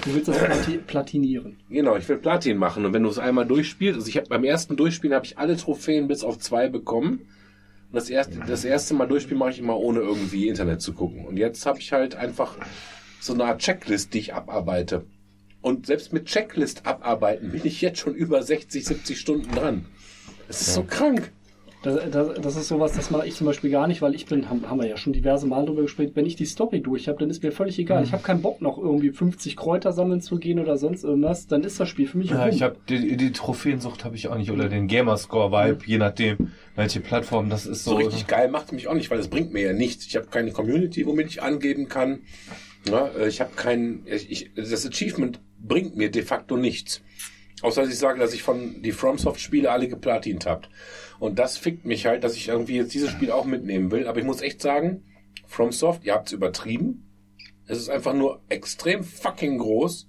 Du 0.02 0.14
willst 0.14 0.28
das 0.28 0.38
plati 0.38 0.78
platinieren. 0.78 1.56
genau, 1.70 1.96
ich 1.96 2.08
will 2.08 2.18
Platin 2.18 2.56
machen. 2.56 2.84
Und 2.84 2.92
wenn 2.92 3.02
du 3.02 3.08
es 3.08 3.18
einmal 3.18 3.46
durchspielst, 3.46 3.96
also 3.96 4.08
ich 4.08 4.16
habe 4.16 4.28
beim 4.28 4.44
ersten 4.44 4.76
Durchspielen 4.76 5.14
habe 5.14 5.26
ich 5.26 5.38
alle 5.38 5.56
Trophäen 5.56 6.08
bis 6.08 6.24
auf 6.24 6.38
zwei 6.38 6.68
bekommen. 6.68 7.20
Und 7.90 7.96
das 7.96 8.10
erste, 8.10 8.40
das 8.46 8.64
erste 8.64 8.94
Mal 8.94 9.06
durchspielen 9.06 9.38
mache 9.38 9.50
ich 9.50 9.58
immer 9.58 9.78
ohne 9.78 10.00
irgendwie 10.00 10.48
Internet 10.48 10.82
zu 10.82 10.92
gucken. 10.92 11.24
Und 11.24 11.36
jetzt 11.36 11.64
habe 11.64 11.78
ich 11.78 11.92
halt 11.92 12.16
einfach 12.16 12.56
so 13.20 13.32
eine 13.34 13.44
Art 13.44 13.60
Checklist, 13.60 14.12
die 14.14 14.18
ich 14.18 14.34
abarbeite. 14.34 15.06
Und 15.62 15.86
selbst 15.86 16.12
mit 16.12 16.26
Checklist 16.26 16.86
abarbeiten 16.86 17.52
bin 17.52 17.62
ich 17.64 17.80
jetzt 17.80 17.98
schon 17.98 18.14
über 18.14 18.42
60, 18.42 18.84
70 18.84 19.18
Stunden 19.18 19.50
dran. 19.52 19.86
Das 20.46 20.60
ist 20.60 20.74
so 20.74 20.82
krank. 20.82 21.32
Das, 21.84 22.10
das, 22.10 22.40
das 22.40 22.56
ist 22.56 22.68
sowas, 22.68 22.92
das 22.92 23.10
mache 23.10 23.26
ich 23.26 23.34
zum 23.34 23.46
Beispiel 23.46 23.70
gar 23.70 23.86
nicht, 23.86 24.00
weil 24.02 24.14
ich 24.14 24.26
bin, 24.26 24.48
haben, 24.48 24.68
haben 24.68 24.80
wir 24.80 24.88
ja 24.88 24.96
schon 24.96 25.12
diverse 25.12 25.46
Mal 25.46 25.66
drüber 25.66 25.82
gesprochen, 25.82 26.12
wenn 26.14 26.26
ich 26.26 26.34
die 26.36 26.46
Story 26.46 26.80
durch 26.80 27.08
habe, 27.08 27.18
dann 27.18 27.30
ist 27.30 27.42
mir 27.42 27.52
völlig 27.52 27.78
egal. 27.78 28.02
Ich 28.02 28.12
habe 28.12 28.22
keinen 28.22 28.42
Bock 28.42 28.60
noch 28.62 28.78
irgendwie 28.78 29.10
50 29.10 29.56
Kräuter 29.56 29.92
sammeln 29.92 30.20
zu 30.20 30.38
gehen 30.38 30.58
oder 30.58 30.76
sonst 30.78 31.04
irgendwas, 31.04 31.46
dann 31.46 31.62
ist 31.62 31.78
das 31.78 31.88
Spiel 31.88 32.08
für 32.08 32.18
mich 32.18 32.30
Ja, 32.30 32.44
rum. 32.44 32.54
ich 32.54 32.62
habe 32.62 32.76
die, 32.88 33.16
die 33.16 33.32
Trophäensucht 33.32 34.04
habe 34.04 34.16
ich 34.16 34.28
auch 34.28 34.36
nicht 34.36 34.50
oder 34.50 34.68
den 34.68 34.88
Gamerscore-Vibe, 34.88 35.84
je 35.86 35.98
nachdem, 35.98 36.52
welche 36.74 37.00
Plattform 37.00 37.50
das 37.50 37.66
ist. 37.66 37.84
So 37.84 37.92
So, 37.92 37.96
richtig 37.98 38.26
geil 38.26 38.48
macht 38.48 38.66
es 38.66 38.72
mich 38.72 38.88
auch 38.88 38.94
nicht, 38.94 39.10
weil 39.10 39.18
es 39.18 39.28
bringt 39.28 39.52
mir 39.52 39.62
ja 39.62 39.72
nichts. 39.72 40.06
Ich 40.06 40.16
habe 40.16 40.26
keine 40.26 40.52
Community, 40.52 41.06
womit 41.06 41.28
ich 41.28 41.42
angeben 41.42 41.88
kann. 41.88 42.20
Ja, 42.88 43.08
äh, 43.18 43.28
ich 43.28 43.40
habe 43.40 43.50
kein, 43.56 44.02
ich, 44.06 44.30
ich, 44.30 44.50
das 44.56 44.86
Achievement 44.86 45.40
bringt 45.58 45.96
mir 45.96 46.10
de 46.10 46.22
facto 46.22 46.56
nichts. 46.56 47.02
Außer 47.62 47.82
dass 47.82 47.90
ich 47.90 47.98
sage, 47.98 48.18
dass 48.18 48.34
ich 48.34 48.42
von 48.42 48.82
die 48.82 48.92
FromSoft-Spiele 48.92 49.70
alle 49.70 49.88
geplatint 49.88 50.44
habt. 50.44 50.68
Und 51.24 51.38
das 51.38 51.56
fickt 51.56 51.86
mich 51.86 52.04
halt, 52.04 52.22
dass 52.22 52.36
ich 52.36 52.48
irgendwie 52.48 52.76
jetzt 52.76 52.92
dieses 52.92 53.10
Spiel 53.10 53.30
auch 53.30 53.46
mitnehmen 53.46 53.90
will. 53.90 54.08
Aber 54.08 54.18
ich 54.18 54.26
muss 54.26 54.42
echt 54.42 54.60
sagen, 54.60 55.04
FromSoft, 55.46 56.04
ihr 56.04 56.12
habt's 56.12 56.32
übertrieben. 56.32 57.10
Es 57.66 57.78
ist 57.78 57.88
einfach 57.88 58.12
nur 58.12 58.42
extrem 58.50 59.02
fucking 59.02 59.56
groß. 59.56 60.06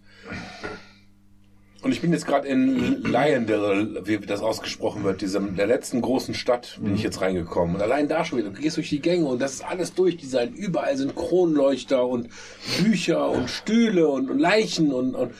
Und 1.84 1.92
ich 1.94 2.02
bin 2.02 2.12
jetzt 2.12 2.28
gerade 2.28 2.50
in 2.50 3.02
Lyondale, 3.04 4.06
wie 4.06 4.18
das 4.18 4.42
ausgesprochen 4.42 5.06
wird, 5.06 5.22
diesem, 5.22 5.56
der 5.56 5.68
letzten 5.68 6.02
großen 6.02 6.34
Stadt, 6.34 6.80
bin 6.82 6.96
ich 6.96 7.04
jetzt 7.04 7.22
reingekommen. 7.22 7.76
Und 7.76 7.82
allein 7.82 8.10
da 8.10 8.26
schon 8.26 8.40
wieder, 8.40 8.50
du 8.50 8.60
gehst 8.60 8.76
durch 8.76 8.90
die 8.90 9.00
Gänge 9.00 9.26
und 9.26 9.40
das 9.40 9.54
ist 9.54 9.66
alles 9.66 9.94
durchdesignt. 9.94 10.58
Überall 10.58 10.98
sind 10.98 11.16
Kronleuchter 11.16 12.06
und 12.06 12.28
Bücher 12.84 13.30
und 13.30 13.50
Stühle 13.50 14.10
und, 14.10 14.30
und 14.30 14.40
Leichen 14.40 14.92
und, 14.92 15.16
und 15.16 15.32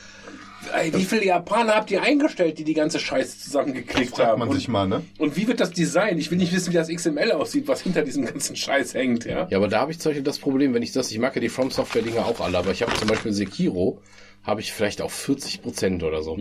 ey, 0.74 0.92
wie 0.94 1.04
viele 1.04 1.24
Japaner 1.24 1.74
habt 1.74 1.90
ihr 1.90 2.02
eingestellt, 2.02 2.58
die 2.58 2.64
die 2.64 2.74
ganze 2.74 2.98
Scheiße 2.98 3.38
zusammengeklickt 3.38 4.16
fragt 4.16 4.28
haben? 4.28 4.40
man 4.40 4.48
und, 4.48 4.54
sich 4.54 4.68
mal, 4.68 4.86
ne? 4.86 5.02
und 5.18 5.36
wie 5.36 5.48
wird 5.48 5.60
das 5.60 5.70
Design? 5.70 6.18
Ich 6.18 6.30
will 6.30 6.38
nicht 6.38 6.52
wissen, 6.52 6.72
wie 6.72 6.76
das 6.76 6.88
XML 6.88 7.32
aussieht, 7.32 7.68
was 7.68 7.82
hinter 7.82 8.02
diesem 8.02 8.24
ganzen 8.24 8.56
Scheiß 8.56 8.94
hängt, 8.94 9.24
ja? 9.24 9.46
Ja, 9.50 9.58
aber 9.58 9.68
da 9.68 9.80
habe 9.80 9.92
ich 9.92 9.98
zum 9.98 10.10
Beispiel 10.10 10.24
das 10.24 10.38
Problem, 10.38 10.74
wenn 10.74 10.82
ich 10.82 10.92
das, 10.92 11.10
ich 11.10 11.18
mag 11.18 11.34
ja 11.34 11.40
die 11.40 11.48
From 11.48 11.70
Software 11.70 12.02
Dinge 12.02 12.24
auch 12.24 12.40
alle, 12.40 12.58
aber 12.58 12.70
ich 12.70 12.82
habe 12.82 12.94
zum 12.94 13.08
Beispiel 13.08 13.32
Sekiro, 13.32 14.00
habe 14.46 14.60
ich 14.60 14.72
vielleicht 14.72 15.02
auf 15.02 15.12
40 15.12 15.62
Prozent 15.62 16.02
oder 16.04 16.22
so. 16.22 16.38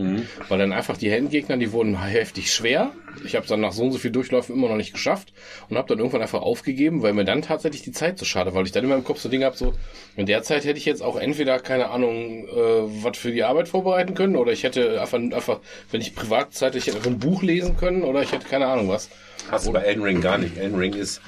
Weil 0.47 0.59
dann 0.59 0.71
einfach 0.73 0.95
die 0.95 1.09
Endgegner, 1.09 1.57
die 1.57 1.71
wurden 1.71 1.99
heftig 2.03 2.53
schwer. 2.53 2.91
Ich 3.25 3.35
habe 3.35 3.43
es 3.43 3.49
dann 3.49 3.61
nach 3.61 3.71
so 3.71 3.83
und 3.83 3.91
so 3.91 3.97
viel 3.97 4.11
Durchläufen 4.11 4.55
immer 4.55 4.69
noch 4.69 4.75
nicht 4.75 4.93
geschafft 4.93 5.33
und 5.69 5.77
habe 5.77 5.87
dann 5.87 5.97
irgendwann 5.97 6.21
einfach 6.21 6.41
aufgegeben, 6.41 7.01
weil 7.01 7.13
mir 7.13 7.25
dann 7.25 7.41
tatsächlich 7.41 7.81
die 7.81 7.91
Zeit 7.91 8.19
so 8.19 8.25
schade, 8.25 8.53
weil 8.53 8.65
ich 8.65 8.71
dann 8.71 8.83
in 8.83 8.89
meinem 8.89 9.03
Kopf 9.03 9.19
so 9.19 9.29
Dinge 9.29 9.45
habe, 9.45 9.57
so 9.57 9.73
in 10.15 10.27
der 10.27 10.43
Zeit 10.43 10.65
hätte 10.65 10.77
ich 10.77 10.85
jetzt 10.85 11.01
auch 11.01 11.15
entweder, 11.15 11.59
keine 11.59 11.89
Ahnung, 11.89 12.47
äh, 12.47 13.03
was 13.03 13.17
für 13.17 13.31
die 13.31 13.43
Arbeit 13.43 13.69
vorbereiten 13.69 14.13
können 14.13 14.35
oder 14.35 14.51
ich 14.51 14.63
hätte 14.63 15.01
einfach, 15.01 15.17
einfach 15.17 15.59
wenn 15.91 16.01
ich 16.01 16.13
Privatzeit, 16.13 16.75
ich 16.75 16.85
hätte 16.85 16.97
einfach 16.97 17.09
ein 17.09 17.19
Buch 17.19 17.41
lesen 17.41 17.75
können 17.77 18.03
oder 18.03 18.21
ich 18.21 18.31
hätte 18.31 18.47
keine 18.47 18.67
Ahnung 18.67 18.89
was. 18.89 19.09
Hast 19.49 19.65
du 19.65 19.71
bei 19.71 19.81
Elden 19.81 20.03
Ring 20.03 20.21
gar 20.21 20.37
nicht. 20.37 20.57
Elden 20.57 20.77
Ring 20.77 20.93
ist, 20.93 21.21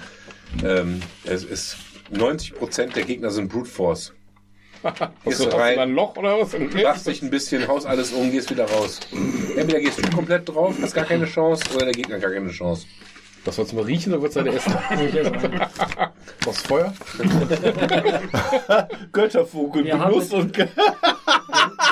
ähm, 0.63 1.01
es 1.23 1.43
ist 1.43 1.77
90% 2.13 2.93
der 2.93 3.03
Gegner 3.03 3.31
sind 3.31 3.49
Brute 3.49 3.69
Force. 3.69 4.13
Hast 4.83 5.11
Gehst 5.23 5.45
du, 5.45 5.49
rein, 5.49 5.79
ein 5.79 5.93
Loch 5.93 6.15
oder 6.17 6.39
was? 6.39 6.55
lachst 6.81 7.07
dich 7.07 7.21
ein 7.21 7.29
bisschen, 7.29 7.67
haust 7.67 7.85
alles 7.85 8.11
um, 8.11 8.31
gehst 8.31 8.49
wieder 8.49 8.65
raus. 8.65 8.99
Entweder 9.55 9.79
gehst 9.79 9.97
du 10.03 10.09
komplett 10.15 10.47
drauf, 10.47 10.75
hast 10.81 10.93
gar 10.93 11.05
keine 11.05 11.25
Chance, 11.25 11.63
oder 11.75 11.85
der 11.85 11.93
Gegner 11.93 12.15
hat 12.15 12.21
gar 12.21 12.31
keine 12.31 12.49
Chance. 12.49 12.85
Was 13.45 13.57
wolltest 13.57 13.73
du 13.73 13.77
mal 13.77 13.85
riechen 13.85 14.11
oder 14.13 14.21
wolltest 14.23 14.45
du 14.45 14.49
essen? 14.51 14.73
Was 16.43 16.61
Feuer? 16.63 16.93
Göttervogel, 19.13 19.85
Wir 19.85 19.97
haben 19.97 20.17
mit- 20.17 20.33
und 20.33 20.57
wir 20.57 20.67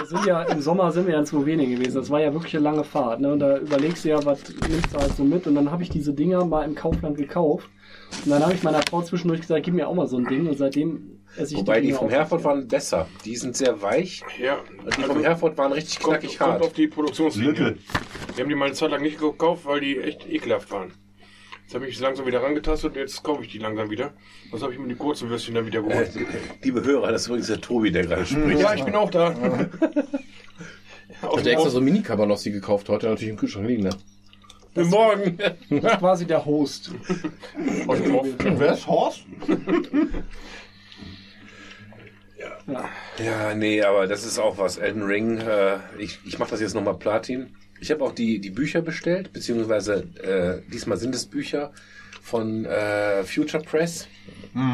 sind 0.06 0.26
ja 0.26 0.44
im 0.44 0.62
Sommer 0.62 0.92
sind 0.92 1.08
wir 1.08 1.14
ja 1.14 1.20
in 1.22 1.26
Slowenien 1.26 1.72
gewesen. 1.72 1.96
Das 1.96 2.10
war 2.10 2.20
ja 2.20 2.34
wirklich 2.34 2.56
eine 2.56 2.64
lange 2.64 2.84
Fahrt. 2.84 3.22
Ne? 3.22 3.32
Und 3.32 3.40
da 3.40 3.58
überlegst 3.58 4.04
du 4.04 4.10
ja, 4.10 4.26
was 4.26 4.40
nimmst 4.68 4.94
du 4.94 4.98
halt 5.00 5.16
so 5.16 5.24
mit. 5.24 5.48
Und 5.48 5.56
dann 5.56 5.72
habe 5.72 5.82
ich 5.84 5.90
diese 5.90 6.14
Dinger 6.14 6.44
mal 6.44 6.64
im 6.66 6.76
Kaufland 6.76 7.18
gekauft. 7.18 7.70
Und 8.26 8.32
dann 8.32 8.44
habe 8.44 8.54
ich 8.54 8.64
meiner 8.64 8.82
Frau 8.90 9.02
zwischendurch 9.02 9.42
gesagt, 9.42 9.64
gib 9.64 9.74
mir 9.74 9.88
auch 9.88 9.96
mal 9.96 10.08
so 10.08 10.18
ein 10.18 10.26
Ding. 10.26 10.48
Und 10.48 10.58
seitdem 10.58 11.20
Wobei 11.38 11.80
die 11.82 11.88
Dinger 11.88 12.00
vom. 12.00 12.10
Herford 12.10 12.44
waren 12.44 12.68
besser. 12.68 13.08
Die 13.26 13.36
sind 13.36 13.56
sehr 13.58 13.82
weich. 13.82 14.24
Ja, 14.42 14.60
Die 14.98 15.04
vom 15.04 15.22
Herford 15.22 15.58
waren 15.58 15.72
richtig 15.74 16.00
kommt, 16.00 16.20
knackig 16.20 16.38
kommt 16.40 16.52
hart. 16.54 16.62
auf 16.64 16.74
die 16.74 16.88
Produktionslinie. 16.88 17.76
Wir 18.36 18.44
haben 18.44 18.50
die 18.50 18.56
mal 18.56 18.66
eine 18.66 18.74
Zeit 18.76 18.92
lang 18.92 19.02
nicht 19.02 19.20
gekauft, 19.20 19.66
weil 19.66 19.80
die 19.82 19.98
echt 20.00 20.28
ekelhaft 20.30 20.72
waren. 20.72 20.94
Jetzt 21.64 21.74
habe 21.74 21.88
ich 21.88 21.98
sie 21.98 22.04
langsam 22.04 22.26
wieder 22.28 22.44
rangetastet 22.44 22.92
und 22.94 22.98
jetzt 23.00 23.24
kaufe 23.24 23.44
ich 23.44 23.52
die 23.52 23.58
langsam 23.58 23.90
wieder. 23.90 24.14
Was 24.52 24.62
habe 24.62 24.72
ich 24.74 24.80
mir 24.80 24.88
die 24.88 24.96
kurzen 24.96 25.30
Würstchen 25.30 25.56
dann 25.56 25.66
wieder 25.66 25.80
Äh, 25.80 25.84
geholt? 25.84 26.12
liebe 26.62 26.84
Hörer, 26.84 27.12
das 27.12 27.22
ist 27.24 27.28
übrigens 27.28 27.48
der 27.48 27.60
Tobi, 27.62 27.92
der 27.92 28.06
gerade 28.06 28.26
spricht. 28.26 28.60
Ja, 28.62 28.74
ich 28.76 28.84
bin 28.86 28.94
auch 28.96 29.10
da. 29.10 29.34
Ich 31.10 31.22
hatte 31.22 31.50
extra 31.52 31.70
so 31.70 31.82
Mini-Cabanossi 31.82 32.52
gekauft, 32.52 32.88
heute 32.90 33.08
natürlich 33.08 33.30
im 33.32 33.38
Kühlschrank 33.38 33.68
liegen. 33.68 33.84
Ne? 33.84 33.90
Guten 34.76 34.90
Morgen. 34.90 35.38
Das 35.38 35.54
ist 35.94 36.00
quasi 36.00 36.26
der 36.28 36.46
Host. 36.46 36.92
Wer 37.88 38.74
ist 38.74 38.86
Horst? 38.88 39.24
Ja. 42.68 42.90
Ja, 43.24 43.56
nee, 43.56 43.82
aber 43.82 44.08
das 44.08 44.26
ist 44.26 44.40
auch 44.40 44.58
was. 44.58 44.78
Elden 44.78 45.04
Ring, 45.04 45.38
äh, 45.40 45.78
ich, 45.98 46.20
ich 46.26 46.40
mache 46.40 46.52
das 46.52 46.62
jetzt 46.62 46.76
nochmal 46.76 46.96
Platin. 46.96 47.56
Ich 47.80 47.92
habe 47.92 48.04
auch 48.04 48.12
die, 48.14 48.40
die 48.40 48.50
Bücher 48.50 48.82
bestellt, 48.82 49.34
beziehungsweise 49.34 50.08
äh, 50.24 50.72
diesmal 50.72 50.98
sind 50.98 51.14
es 51.14 51.26
Bücher 51.26 51.72
von 52.22 52.66
äh, 52.66 53.24
Future 53.24 53.62
Press. 53.64 54.08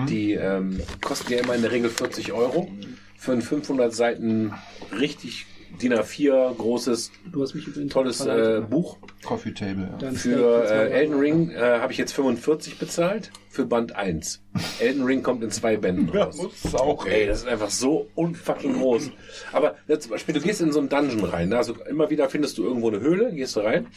Die 0.07 0.33
ähm, 0.33 0.79
kosten 1.01 1.33
ja 1.33 1.39
immer 1.39 1.55
in 1.55 1.63
der 1.63 1.71
Regel 1.71 1.89
40 1.89 2.31
Euro 2.33 2.71
für 3.17 3.33
ein 3.33 3.41
500 3.41 3.93
Seiten 3.93 4.53
richtig 4.97 5.47
DIN 5.79 5.93
A4 5.93 6.55
großes, 6.55 7.11
Du 7.31 7.41
hast 7.41 7.53
mich 7.55 7.67
übrigens 7.67 7.93
tolles 7.93 8.21
äh, 8.21 8.23
verleitet. 8.25 8.69
Buch. 8.69 8.97
Coffee 9.23 9.51
Table, 9.53 9.89
ja. 10.01 10.11
Für 10.11 10.63
äh, 10.65 10.89
Elden 10.91 11.19
Ring 11.19 11.51
äh, 11.51 11.59
habe 11.79 11.91
ich 11.91 11.97
jetzt 11.97 12.13
45 12.13 12.77
bezahlt 12.79 13.31
für 13.49 13.65
Band 13.65 13.95
1. 13.95 14.41
Elden 14.79 15.03
Ring 15.03 15.23
kommt 15.23 15.43
in 15.43 15.51
zwei 15.51 15.77
Bänden 15.77 16.09
raus. 16.09 16.37
muss 16.37 16.75
auch, 16.75 17.05
Ey, 17.05 17.27
das 17.27 17.39
ist 17.39 17.47
einfach 17.47 17.69
so 17.69 18.07
unfucking 18.15 18.73
groß. 18.73 19.11
Aber 19.51 19.75
ja, 19.87 19.99
zum 19.99 20.11
Beispiel, 20.11 20.33
du 20.33 20.41
gehst 20.41 20.61
in 20.61 20.71
so 20.71 20.79
einen 20.79 20.89
Dungeon 20.89 21.25
rein. 21.25 21.49
ne? 21.49 21.57
Also 21.57 21.75
immer 21.89 22.09
wieder 22.09 22.29
findest 22.29 22.57
du 22.57 22.63
irgendwo 22.63 22.89
eine 22.89 22.99
Höhle, 22.99 23.33
gehst 23.33 23.55
du 23.55 23.61
rein, 23.61 23.87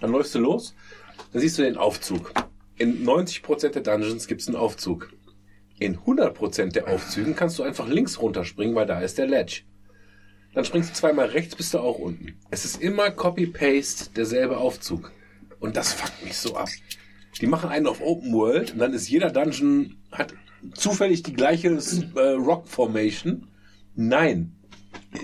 dann 0.00 0.10
läufst 0.12 0.34
du 0.34 0.38
los, 0.38 0.74
dann 1.32 1.40
siehst 1.40 1.58
du 1.58 1.62
den 1.62 1.76
Aufzug. 1.76 2.32
In 2.76 3.04
90% 3.04 3.70
der 3.70 3.82
Dungeons 3.82 4.26
gibt 4.28 4.40
es 4.40 4.46
einen 4.48 4.56
Aufzug. 4.56 5.10
In 5.80 5.98
100% 5.98 6.72
der 6.72 6.88
Aufzügen 6.88 7.36
kannst 7.36 7.58
du 7.58 7.62
einfach 7.62 7.88
links 7.88 8.20
runterspringen, 8.20 8.74
weil 8.74 8.86
da 8.86 9.00
ist 9.00 9.18
der 9.18 9.26
Ledge. 9.26 9.62
Dann 10.58 10.64
springst 10.64 10.90
du 10.90 10.94
zweimal 10.94 11.26
rechts, 11.26 11.54
bist 11.54 11.72
du 11.72 11.78
auch 11.78 12.00
unten. 12.00 12.34
Es 12.50 12.64
ist 12.64 12.82
immer 12.82 13.12
Copy-Paste, 13.12 14.10
derselbe 14.16 14.56
Aufzug. 14.56 15.12
Und 15.60 15.76
das 15.76 15.92
fuckt 15.92 16.24
mich 16.24 16.36
so 16.36 16.56
ab. 16.56 16.68
Die 17.40 17.46
machen 17.46 17.70
einen 17.70 17.86
auf 17.86 18.00
Open 18.00 18.32
World 18.32 18.72
und 18.72 18.80
dann 18.80 18.92
ist 18.92 19.08
jeder 19.08 19.30
Dungeon, 19.30 19.94
hat 20.10 20.34
zufällig 20.74 21.22
die 21.22 21.32
gleiche 21.34 21.68
äh, 21.68 22.20
Rock 22.30 22.66
Formation. 22.66 23.46
Nein. 23.94 24.56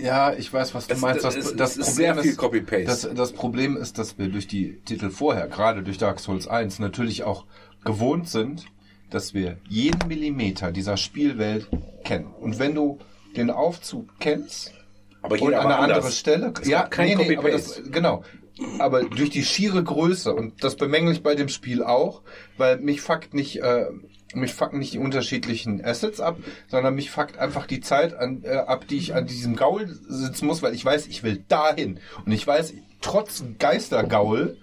Ja, 0.00 0.32
ich 0.34 0.52
weiß, 0.52 0.72
was 0.72 0.86
du 0.86 0.90
Das- 0.94 1.00
meinst. 1.00 1.24
das 1.24 1.34
ist- 1.34 1.58
das 1.58 1.76
ist 1.78 1.96
sehr 1.96 2.14
viel 2.16 2.36
Copy-Paste. 2.36 2.84
Das, 2.84 3.08
das 3.12 3.32
Problem 3.32 3.76
ist, 3.76 3.98
dass 3.98 4.16
wir 4.16 4.28
durch 4.28 4.46
die 4.46 4.82
Titel 4.84 5.10
vorher, 5.10 5.48
gerade 5.48 5.82
durch 5.82 5.98
Dark 5.98 6.20
Souls 6.20 6.46
1, 6.46 6.78
natürlich 6.78 7.24
auch 7.24 7.44
gewohnt 7.84 8.28
sind, 8.28 8.66
dass 9.10 9.34
wir 9.34 9.58
jeden 9.68 10.06
Millimeter 10.06 10.70
dieser 10.70 10.96
Spielwelt 10.96 11.66
kennen. 12.04 12.26
Und 12.26 12.60
wenn 12.60 12.76
du 12.76 13.00
den 13.36 13.50
Aufzug 13.50 14.10
kennst 14.20 14.72
Aber 15.24 15.34
und 15.36 15.40
jeder 15.42 15.60
an 15.60 15.64
war 15.68 15.76
eine 15.76 15.82
andere 15.84 15.98
anders. 16.00 16.18
Stelle, 16.18 16.52
Es 16.60 16.68
ja, 16.68 16.82
kein 16.86 17.08
nee, 17.08 17.14
nee, 17.28 17.36
aber 17.36 17.50
das, 17.50 17.82
genau. 17.90 18.22
Aber 18.78 19.02
durch 19.02 19.30
die 19.30 19.42
schiere 19.42 19.82
Größe 19.82 20.32
und 20.32 20.62
das 20.62 20.76
bemängle 20.76 21.12
ich 21.12 21.22
bei 21.24 21.34
dem 21.34 21.48
Spiel 21.48 21.82
auch, 21.82 22.22
weil 22.56 22.78
mich 22.78 23.00
fuckt 23.00 23.34
nicht, 23.34 23.60
äh, 23.62 23.86
mich 24.32 24.54
fucken 24.54 24.78
nicht 24.78 24.92
die 24.94 24.98
unterschiedlichen 24.98 25.84
Assets 25.84 26.20
ab, 26.20 26.36
sondern 26.68 26.94
mich 26.94 27.10
fuckt 27.10 27.38
einfach 27.38 27.66
die 27.66 27.80
Zeit 27.80 28.14
an, 28.14 28.42
äh, 28.44 28.50
ab, 28.58 28.86
die 28.88 28.98
ich 28.98 29.14
an 29.14 29.26
diesem 29.26 29.56
Gaul 29.56 29.88
sitzen 30.08 30.46
muss, 30.46 30.62
weil 30.62 30.74
ich 30.74 30.84
weiß, 30.84 31.06
ich 31.08 31.22
will 31.24 31.42
dahin. 31.48 31.98
Und 32.24 32.30
ich 32.32 32.46
weiß, 32.46 32.74
trotz 33.00 33.42
Geistergaul 33.58 34.56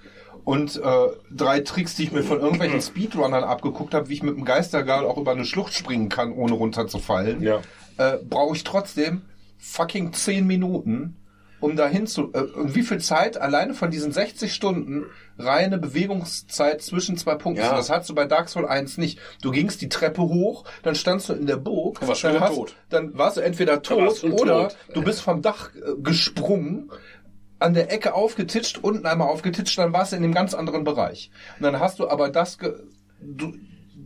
und 0.43 0.77
äh, 0.77 1.07
drei 1.30 1.59
Tricks, 1.59 1.95
die 1.95 2.03
ich 2.03 2.11
mir 2.11 2.23
von 2.23 2.40
irgendwelchen 2.40 2.81
Speedrunnern 2.81 3.43
abgeguckt 3.43 3.93
habe, 3.93 4.09
wie 4.09 4.14
ich 4.14 4.23
mit 4.23 4.35
dem 4.38 4.45
Geistergaul 4.45 5.06
auch 5.06 5.17
über 5.17 5.31
eine 5.31 5.45
Schlucht 5.45 5.73
springen 5.73 6.09
kann, 6.09 6.31
ohne 6.31 6.53
runterzufallen, 6.53 7.41
Ja. 7.41 7.59
äh, 7.98 8.17
brauche 8.23 8.56
ich 8.56 8.64
trotzdem 8.64 9.23
fucking 9.61 10.11
10 10.11 10.45
Minuten, 10.48 11.17
um 11.59 11.75
dahin 11.75 12.07
zu. 12.07 12.33
Äh, 12.33 12.40
und 12.41 12.75
wie 12.75 12.81
viel 12.81 12.99
Zeit 12.99 13.38
alleine 13.40 13.75
von 13.75 13.91
diesen 13.91 14.11
60 14.11 14.51
Stunden 14.53 15.06
reine 15.38 15.77
Bewegungszeit 15.77 16.81
zwischen 16.81 17.15
zwei 17.17 17.35
Punkten. 17.35 17.64
Ja. 17.64 17.75
Das 17.75 17.90
hast 17.90 18.09
du 18.09 18.15
bei 18.15 18.25
Dark 18.25 18.49
Souls 18.49 18.67
1 18.67 18.98
nicht. 18.98 19.19
Du 19.41 19.51
gingst 19.51 19.81
die 19.81 19.90
Treppe 19.90 20.23
hoch, 20.23 20.65
dann 20.83 20.95
standst 20.95 21.30
du 21.30 21.33
in 21.33 21.45
der 21.45 21.57
Burg, 21.57 21.99
Du 21.99 22.07
warst 22.07 22.23
dann, 22.23 22.40
hast, 22.40 22.56
tot. 22.56 22.75
dann 22.90 23.17
warst 23.17 23.38
du 23.38 23.41
entweder 23.41 23.73
warst 23.73 23.85
tot 23.85 24.17
schon 24.17 24.31
oder 24.33 24.69
tot. 24.69 24.77
du 24.95 25.03
bist 25.03 25.22
vom 25.22 25.41
Dach 25.41 25.69
äh, 25.75 25.93
gesprungen. 26.01 26.91
An 27.59 27.75
der 27.75 27.91
Ecke 27.93 28.15
aufgetitscht, 28.15 28.80
unten 28.80 29.06
einmal 29.06 29.27
aufgetitscht, 29.27 29.77
dann 29.77 29.93
warst 29.93 30.14
du 30.14 30.15
in 30.15 30.23
einem 30.23 30.33
ganz 30.33 30.56
anderen 30.56 30.83
Bereich. 30.83 31.30
Und 31.59 31.64
dann 31.64 31.80
hast 31.80 31.99
du 31.99 32.09
aber 32.09 32.30
das, 32.30 32.57
ge 32.57 32.73
du, 33.22 33.53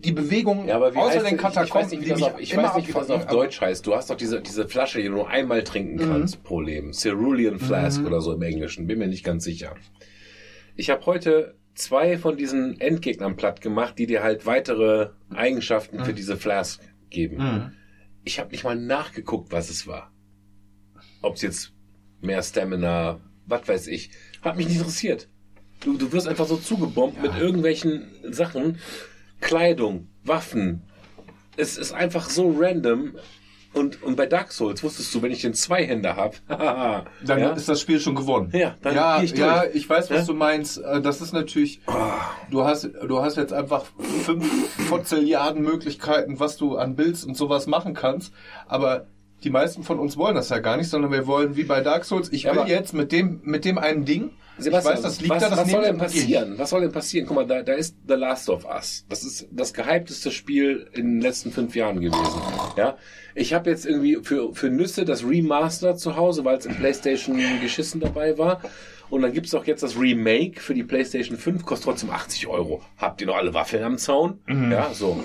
die 0.05 0.13
Bewegung 0.13 0.67
Ja, 0.67 0.75
aber 0.75 0.93
wie 0.93 0.97
außer 0.97 1.23
den 1.23 1.23
das? 1.23 1.31
ich, 1.31 1.33
ich 1.33 1.43
weiß 1.43 1.53
Katakomben, 1.53 1.89
nicht, 1.89 2.05
wie 2.05 2.09
das 2.09 2.21
auf, 2.21 2.39
ich 2.39 2.57
weiß 2.57 2.75
nicht, 2.75 2.87
wie 2.87 2.93
das 2.93 3.09
auf 3.09 3.25
Deutsch 3.27 3.61
heißt. 3.61 3.85
Du 3.85 3.95
hast 3.95 4.09
doch 4.09 4.15
diese, 4.15 4.41
diese 4.41 4.67
Flasche, 4.67 5.01
die 5.01 5.07
du 5.07 5.13
nur 5.13 5.29
einmal 5.29 5.63
trinken 5.63 5.97
kannst 5.97 6.43
pro 6.43 6.61
Leben. 6.61 6.93
Cerulean 6.93 7.59
Flask 7.59 8.03
oder 8.05 8.21
so 8.21 8.33
im 8.33 8.41
Englischen. 8.41 8.87
Bin 8.87 8.99
mir 8.99 9.07
nicht 9.07 9.23
ganz 9.23 9.43
sicher. 9.43 9.75
Ich 10.75 10.89
habe 10.89 11.05
heute 11.05 11.55
zwei 11.73 12.17
von 12.17 12.37
diesen 12.37 12.79
Endgegnern 12.79 13.35
platt 13.35 13.61
gemacht, 13.61 13.97
die 13.99 14.07
dir 14.07 14.23
halt 14.23 14.45
weitere 14.45 15.09
Eigenschaften 15.33 16.03
für 16.03 16.13
diese 16.13 16.37
Flask 16.37 16.81
geben. 17.09 17.73
Ich 18.23 18.39
habe 18.39 18.51
nicht 18.51 18.63
mal 18.63 18.75
nachgeguckt, 18.75 19.51
was 19.51 19.69
es 19.69 19.87
war. 19.87 20.11
Ob 21.21 21.35
es 21.35 21.41
jetzt 21.41 21.73
mehr 22.21 22.41
Stamina, 22.41 23.19
was 23.45 23.67
weiß 23.67 23.87
ich. 23.87 24.11
Hat 24.41 24.57
mich 24.57 24.67
nicht 24.67 24.77
interessiert. 24.77 25.29
Du, 25.81 25.97
du 25.97 26.11
wirst 26.11 26.27
einfach 26.27 26.47
so 26.47 26.57
zugebombt 26.57 27.21
mit 27.21 27.37
irgendwelchen 27.37 28.07
Sachen. 28.31 28.79
Kleidung, 29.45 30.07
Waffen. 30.23 30.81
Es 31.57 31.77
ist 31.77 31.93
einfach 31.93 32.29
so 32.29 32.53
random. 32.57 33.13
Und, 33.73 34.01
und 34.03 34.15
bei 34.15 34.25
Dark 34.25 34.53
Souls 34.53 34.81
wusstest 34.83 35.13
du, 35.13 35.21
wenn 35.21 35.31
ich 35.31 35.41
den 35.41 35.53
Zweihänder 35.53 36.15
habe, 36.15 36.35
Dann 37.25 37.39
ja, 37.39 37.49
ist 37.51 37.67
das 37.67 37.81
Spiel 37.81 37.99
schon 37.99 38.15
gewonnen. 38.15 38.49
Ja, 38.53 38.75
dann 38.81 38.95
ja, 38.95 39.21
ich 39.21 39.37
ja, 39.37 39.65
ich 39.65 39.89
weiß, 39.89 40.09
was 40.09 40.19
Ja? 40.19 40.25
du 40.25 40.33
meinst. 40.33 40.77
Äh, 40.77 41.01
Das 41.01 41.19
ist 41.19 41.33
natürlich, 41.33 41.81
du 42.49 42.63
hast, 42.63 42.85
du 42.85 43.21
hast 43.21 43.35
jetzt 43.35 43.51
einfach 43.51 43.83
fünf 44.23 44.49
Vierteljahren 44.87 45.61
Möglichkeiten, 45.61 46.39
was 46.39 46.55
du 46.55 46.77
an 46.77 46.95
Builds 46.95 47.25
und 47.25 47.35
sowas 47.35 47.67
machen 47.67 47.93
kannst. 47.93 48.33
Aber 48.67 49.07
die 49.45 49.51
meisten 49.51 49.83
von 49.83 49.99
uns 49.99 50.17
wollen 50.17 50.35
das 50.35 50.49
ja 50.49 50.59
gar 50.59 50.75
nicht, 50.75 50.89
sondern 50.89 51.11
wir 51.11 51.27
wollen 51.27 51.55
wie 51.55 51.63
bei 51.63 51.81
Dark 51.81 52.03
Souls, 52.03 52.31
ich 52.33 52.45
will 52.45 52.63
jetzt 52.67 52.93
mit 52.93 53.11
dem, 53.11 53.41
mit 53.43 53.63
dem 53.63 53.77
einen 53.77 54.03
Ding, 54.03 54.31
Sebastian, 54.57 54.93
ich 54.93 54.97
weiß, 54.97 55.03
das 55.03 55.21
liegt 55.21 55.31
was, 55.31 55.43
da, 55.43 55.49
das 55.49 55.59
was 55.59 55.71
soll 55.71 55.83
denn 55.83 55.97
passieren? 55.97 56.57
Was 56.57 56.69
soll 56.69 56.81
denn 56.81 56.91
passieren? 56.91 57.27
Guck 57.27 57.35
mal, 57.35 57.45
da, 57.45 57.61
da 57.61 57.73
ist 57.73 57.97
The 58.07 58.13
Last 58.13 58.49
of 58.49 58.65
Us. 58.65 59.05
Das 59.09 59.23
ist 59.23 59.47
das 59.51 59.73
gehypteste 59.73 60.31
Spiel 60.31 60.89
in 60.93 61.15
den 61.15 61.21
letzten 61.21 61.51
fünf 61.51 61.75
Jahren 61.75 61.99
gewesen. 61.99 62.41
Ja, 62.77 62.97
ich 63.35 63.53
habe 63.53 63.69
jetzt 63.69 63.85
irgendwie 63.85 64.19
für 64.23 64.53
für 64.53 64.69
Nüsse 64.69 65.03
das 65.03 65.25
Remaster 65.25 65.97
zu 65.97 66.15
Hause, 66.15 66.45
weil 66.45 66.57
es 66.57 66.65
im 66.65 66.75
PlayStation 66.75 67.37
geschissen 67.61 67.99
dabei 67.99 68.37
war. 68.37 68.61
Und 69.09 69.21
dann 69.21 69.33
gibt's 69.33 69.53
auch 69.53 69.65
jetzt 69.65 69.83
das 69.83 69.99
Remake 69.99 70.59
für 70.59 70.73
die 70.73 70.83
PlayStation 70.83 71.37
5, 71.37 71.63
kostet 71.65 71.85
trotzdem 71.85 72.09
80 72.09 72.47
Euro. 72.47 72.81
Habt 72.97 73.21
ihr 73.21 73.27
noch 73.27 73.35
alle 73.35 73.53
Waffeln 73.53 73.83
am 73.83 73.97
Zaun? 73.97 74.39
Ja, 74.71 74.91
so. 74.93 75.23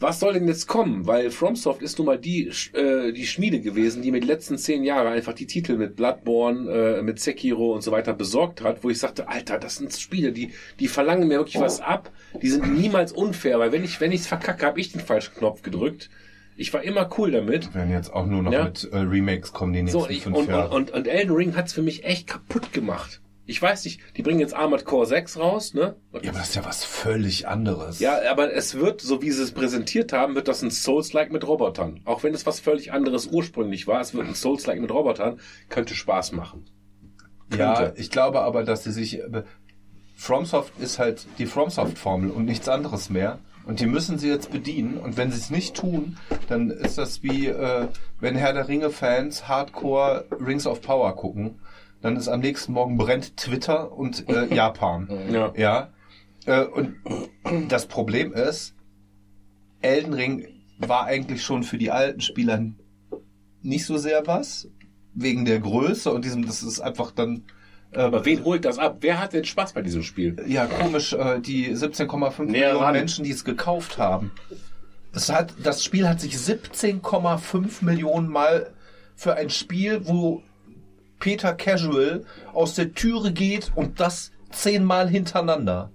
Was 0.00 0.18
soll 0.18 0.32
denn 0.32 0.48
jetzt 0.48 0.66
kommen? 0.66 1.06
Weil 1.06 1.30
FromSoft 1.30 1.82
ist 1.82 1.98
nun 1.98 2.06
mal 2.06 2.18
die, 2.18 2.50
äh, 2.72 3.12
die 3.12 3.26
Schmiede 3.26 3.60
gewesen, 3.60 4.00
die 4.02 4.10
mir 4.10 4.20
die 4.20 4.26
letzten 4.26 4.56
zehn 4.56 4.82
Jahre 4.82 5.10
einfach 5.10 5.34
die 5.34 5.46
Titel 5.46 5.76
mit 5.76 5.94
Bloodborne, 5.96 6.70
äh, 6.98 7.02
mit 7.02 7.20
Sekiro 7.20 7.74
und 7.74 7.82
so 7.82 7.92
weiter 7.92 8.14
besorgt 8.14 8.62
hat, 8.62 8.82
wo 8.82 8.88
ich 8.88 8.98
sagte, 8.98 9.28
Alter, 9.28 9.58
das 9.58 9.76
sind 9.76 9.92
Spiele, 9.92 10.32
die, 10.32 10.52
die 10.80 10.88
verlangen 10.88 11.28
mir 11.28 11.36
wirklich 11.38 11.60
was 11.60 11.80
ab. 11.82 12.10
Die 12.40 12.48
sind 12.48 12.72
niemals 12.74 13.12
unfair, 13.12 13.58
weil 13.58 13.72
wenn 13.72 13.84
ich, 13.84 14.00
wenn 14.00 14.10
ich's 14.10 14.26
verkacke, 14.26 14.64
habe 14.64 14.80
ich 14.80 14.90
den 14.92 15.02
falschen 15.02 15.34
Knopf 15.34 15.60
gedrückt. 15.60 16.08
Ich 16.56 16.72
war 16.72 16.82
immer 16.82 17.08
cool 17.18 17.30
damit. 17.30 17.74
werden 17.74 17.90
jetzt 17.92 18.12
auch 18.12 18.26
nur 18.26 18.42
noch 18.42 18.52
Ja. 18.52 18.64
mit 18.64 18.88
äh, 18.92 18.96
Remakes 18.98 19.52
kommen 19.52 19.72
die 19.74 19.82
nächsten 19.82 20.00
So, 20.00 20.08
ich, 20.08 20.22
fünf 20.22 20.36
und, 20.36 20.42
und, 20.44 20.48
Jahre. 20.50 20.74
und, 20.74 20.90
und 20.92 21.08
Elden 21.08 21.34
Ring 21.34 21.56
hat's 21.56 21.72
für 21.74 21.82
mich 21.82 22.04
echt 22.04 22.26
kaputt 22.26 22.72
gemacht. 22.72 23.20
Ich 23.50 23.60
weiß 23.60 23.84
nicht, 23.84 24.00
die 24.16 24.22
bringen 24.22 24.38
jetzt 24.38 24.54
Armored 24.54 24.84
Core 24.84 25.06
6 25.06 25.36
raus, 25.38 25.74
ne? 25.74 25.96
ja, 26.12 26.30
aber 26.30 26.38
das 26.38 26.50
ist 26.50 26.54
ja 26.54 26.64
was 26.64 26.84
völlig 26.84 27.48
anderes. 27.48 27.98
Ja, 27.98 28.20
aber 28.30 28.54
es 28.54 28.76
wird, 28.76 29.00
so 29.00 29.22
wie 29.22 29.32
sie 29.32 29.42
es 29.42 29.50
präsentiert 29.50 30.12
haben, 30.12 30.36
wird 30.36 30.46
das 30.46 30.62
ein 30.62 30.70
Souls-like 30.70 31.32
mit 31.32 31.44
Robotern. 31.46 32.00
Auch 32.04 32.22
wenn 32.22 32.32
es 32.32 32.46
was 32.46 32.60
völlig 32.60 32.92
anderes 32.92 33.26
ursprünglich 33.26 33.88
war, 33.88 34.00
es 34.00 34.14
wird 34.14 34.28
ein 34.28 34.36
Souls-like 34.36 34.80
mit 34.80 34.92
Robotern, 34.92 35.40
könnte 35.68 35.96
Spaß 35.96 36.30
machen. 36.30 36.66
Ja, 37.56 37.74
Könnte. 37.74 38.00
ich 38.00 38.10
glaube 38.10 38.40
aber, 38.42 38.62
dass 38.62 38.84
sie 38.84 38.92
sich. 38.92 39.18
äh, 39.18 39.42
FromSoft 40.16 40.74
ist 40.78 41.00
halt 41.00 41.26
die 41.38 41.46
FromSoft-Formel 41.46 42.30
und 42.30 42.44
nichts 42.44 42.68
anderes 42.68 43.10
mehr. 43.10 43.40
Und 43.66 43.80
die 43.80 43.86
müssen 43.86 44.18
sie 44.18 44.28
jetzt 44.28 44.52
bedienen. 44.52 44.98
Und 44.98 45.16
wenn 45.16 45.32
sie 45.32 45.38
es 45.38 45.50
nicht 45.50 45.74
tun, 45.74 46.18
dann 46.48 46.70
ist 46.70 46.98
das 46.98 47.22
wie, 47.22 47.46
äh, 47.48 47.88
wenn 48.20 48.36
Herr 48.36 48.52
der 48.52 48.68
Ringe-Fans 48.68 49.48
Hardcore 49.48 50.26
Rings 50.40 50.66
of 50.66 50.82
Power 50.82 51.16
gucken. 51.16 51.58
Dann 52.02 52.16
ist 52.16 52.28
am 52.28 52.40
nächsten 52.40 52.72
Morgen 52.72 52.96
brennt 52.96 53.36
Twitter 53.36 53.92
und 53.92 54.28
äh, 54.28 54.46
Japan. 54.54 55.08
Ja. 55.30 55.52
Ja. 55.56 55.90
Äh, 56.46 56.64
und 56.64 56.96
das 57.68 57.86
Problem 57.86 58.32
ist, 58.32 58.74
Elden 59.82 60.14
Ring 60.14 60.46
war 60.78 61.04
eigentlich 61.04 61.42
schon 61.42 61.62
für 61.62 61.78
die 61.78 61.90
alten 61.90 62.20
Spieler 62.20 62.64
nicht 63.62 63.84
so 63.84 63.96
sehr 63.98 64.26
was. 64.26 64.68
Wegen 65.12 65.44
der 65.44 65.58
Größe 65.58 66.12
und 66.12 66.24
diesem, 66.24 66.46
das 66.46 66.62
ist 66.62 66.80
einfach 66.80 67.10
dann. 67.10 67.44
Äh, 67.90 67.98
Aber 68.02 68.24
wen 68.24 68.44
holt 68.44 68.64
das 68.64 68.78
ab? 68.78 68.98
Wer 69.00 69.20
hat 69.20 69.32
denn 69.32 69.44
Spaß 69.44 69.72
bei 69.72 69.82
diesem 69.82 70.02
Spiel? 70.04 70.36
ja, 70.46 70.66
komisch, 70.66 71.12
äh, 71.12 71.40
die 71.40 71.74
17,5 71.74 72.44
Näher 72.44 72.46
Millionen 72.46 72.76
ran. 72.76 72.92
Menschen, 72.92 73.24
die 73.24 73.32
es 73.32 73.44
gekauft 73.44 73.98
haben. 73.98 74.30
Es 75.12 75.28
hat, 75.28 75.54
das 75.62 75.82
Spiel 75.82 76.08
hat 76.08 76.20
sich 76.20 76.36
17,5 76.36 77.84
Millionen 77.84 78.28
Mal 78.28 78.72
für 79.16 79.34
ein 79.34 79.50
Spiel, 79.50 80.06
wo 80.06 80.42
Peter 81.20 81.52
Casual 81.54 82.24
aus 82.52 82.74
der 82.74 82.92
Türe 82.92 83.32
geht 83.32 83.70
und 83.76 84.00
das 84.00 84.32
zehnmal 84.50 85.08
hintereinander. 85.08 85.92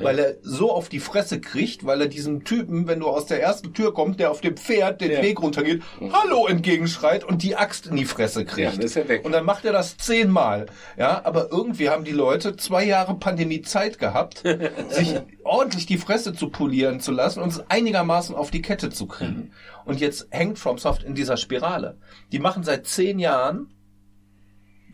weil 0.00 0.16
er 0.20 0.36
so 0.42 0.70
auf 0.70 0.88
die 0.88 1.00
Fresse 1.00 1.40
kriegt, 1.40 1.84
weil 1.84 2.00
er 2.02 2.06
diesem 2.06 2.44
Typen, 2.44 2.86
wenn 2.86 3.00
du 3.00 3.08
aus 3.08 3.26
der 3.26 3.42
ersten 3.42 3.74
Tür 3.74 3.92
kommst, 3.92 4.20
der 4.20 4.30
auf 4.30 4.40
dem 4.40 4.56
Pferd 4.56 5.00
den 5.00 5.10
Weg 5.22 5.42
runtergeht, 5.42 5.82
Hallo 6.12 6.46
entgegenschreit 6.46 7.24
und 7.24 7.42
die 7.42 7.56
Axt 7.56 7.88
in 7.88 7.96
die 7.96 8.04
Fresse 8.04 8.44
kriegt. 8.44 8.76
Ja, 8.76 8.84
ist 8.84 8.94
er 8.96 9.08
weg. 9.08 9.24
Und 9.24 9.32
dann 9.32 9.44
macht 9.44 9.64
er 9.64 9.72
das 9.72 9.96
zehnmal. 9.96 10.66
Ja, 10.96 11.22
aber 11.24 11.50
irgendwie 11.50 11.90
haben 11.90 12.04
die 12.04 12.12
Leute 12.12 12.54
zwei 12.54 12.84
Jahre 12.84 13.16
Pandemie 13.16 13.62
Zeit 13.62 13.98
gehabt, 13.98 14.44
sich 14.90 15.16
ordentlich 15.42 15.86
die 15.86 15.98
Fresse 15.98 16.32
zu 16.32 16.48
polieren 16.48 17.00
zu 17.00 17.10
lassen 17.10 17.42
und 17.42 17.48
es 17.48 17.68
einigermaßen 17.68 18.36
auf 18.36 18.52
die 18.52 18.62
Kette 18.62 18.90
zu 18.90 19.06
kriegen. 19.06 19.50
Und 19.84 19.98
jetzt 19.98 20.28
hängt 20.30 20.60
FromSoft 20.60 21.02
in 21.02 21.16
dieser 21.16 21.36
Spirale. 21.36 21.98
Die 22.30 22.38
machen 22.38 22.62
seit 22.62 22.86
zehn 22.86 23.18
Jahren 23.18 23.74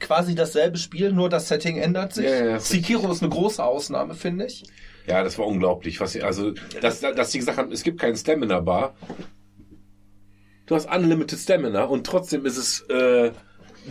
quasi 0.01 0.35
dasselbe 0.35 0.79
Spiel, 0.79 1.13
nur 1.13 1.29
das 1.29 1.49
Setting 1.49 1.77
ändert 1.79 2.13
sich. 2.15 2.25
Ja, 2.27 2.45
ja, 2.45 2.57
ist 2.57 2.69
Sekiro 2.69 3.11
ist 3.13 3.23
eine 3.23 3.31
große 3.31 3.63
Ausnahme, 3.63 4.15
finde 4.15 4.47
ich. 4.47 4.65
Ja, 5.07 5.23
das 5.23 5.39
war 5.39 5.47
unglaublich. 5.47 6.01
Was, 6.01 6.13
sie- 6.13 6.23
also, 6.23 6.53
dass, 6.81 7.01
dass 7.01 7.31
die 7.31 7.39
gesagt 7.39 7.59
haben, 7.59 7.71
es 7.73 7.83
gibt 7.83 8.01
keinen 8.01 8.17
Stamina-Bar. 8.17 8.95
Du 10.67 10.75
hast 10.75 10.91
Unlimited 10.91 11.39
Stamina 11.39 11.85
und 11.85 12.07
trotzdem 12.07 12.47
ist 12.47 12.57
es 12.57 12.81
äh, 12.89 13.31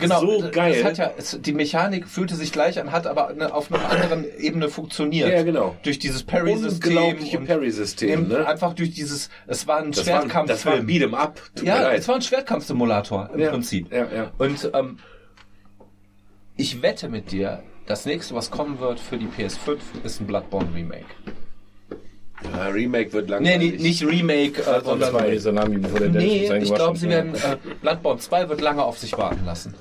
so 0.02 0.42
das- 0.42 0.52
geil. 0.52 0.84
Hat 0.84 0.98
ja, 0.98 1.12
es, 1.18 1.38
die 1.40 1.54
Mechanik 1.54 2.08
fühlte 2.08 2.34
sich 2.34 2.52
gleich 2.52 2.80
an, 2.80 2.92
hat 2.92 3.06
aber 3.06 3.28
eine, 3.28 3.54
auf 3.54 3.72
einer 3.72 3.88
anderen 3.88 4.26
Ebene 4.40 4.70
funktioniert. 4.70 5.30
Ja, 5.30 5.44
genau. 5.44 5.76
Durch 5.84 6.00
dieses 6.00 6.24
Parry-System. 6.24 6.98
Unglaubliche 6.98 7.40
Parry-System, 7.42 8.28
ne? 8.28 8.48
Einfach 8.48 8.74
durch 8.74 8.90
dieses, 8.92 9.30
es 9.46 9.68
war 9.68 9.78
ein 9.78 9.92
das 9.92 10.08
war, 10.08 10.22
Schwertkampf. 10.22 10.48
das 10.50 10.66
war 10.66 10.74
ein 10.74 10.88
Beat'em 10.88 11.14
Up. 11.14 11.40
Tut 11.56 11.68
ja, 11.68 11.92
es 11.92 12.08
war 12.08 12.16
ein 12.16 12.24
Schwertkampfsimulator 12.24 13.30
im 13.36 13.40
Ja, 13.40 13.52
Prinzip. 13.52 13.92
ja, 13.94 14.08
ja. 14.12 14.32
Und 14.40 14.72
ähm, 14.74 14.98
ich 16.58 16.82
wette 16.82 17.10
mit 17.10 17.32
dir, 17.32 17.64
das 17.86 18.06
nächste, 18.06 18.36
was 18.36 18.52
kommen 18.52 18.80
wird 18.80 19.00
für 19.00 19.18
die 19.18 19.28
PS5, 19.28 19.78
ist 20.04 20.22
ein 20.22 20.28
Bloodborne 20.28 20.74
Remake. 20.74 21.06
Ja, 22.52 22.68
Remake 22.68 23.14
wird 23.14 23.30
langweilig. 23.30 23.74
nee, 23.74 23.82
nicht 23.82 24.06
Remake, 24.06 24.62
äh, 24.62 24.82
sondern 24.84 25.12
zwei 25.12 25.38
Salami, 25.38 25.78
bevor 25.78 26.00
der 26.00 26.10
Nee, 26.10 26.58
ich 26.58 26.74
glaube, 26.74 26.98
sie 26.98 27.10
werden. 27.10 27.34
Äh, 27.36 27.58
Bloodborne 27.82 28.20
2 28.20 28.50
wird 28.50 28.62
lange 28.62 28.84
auf 28.84 28.98
sich 28.98 29.18
warten 29.18 29.46
lassen. 29.46 29.74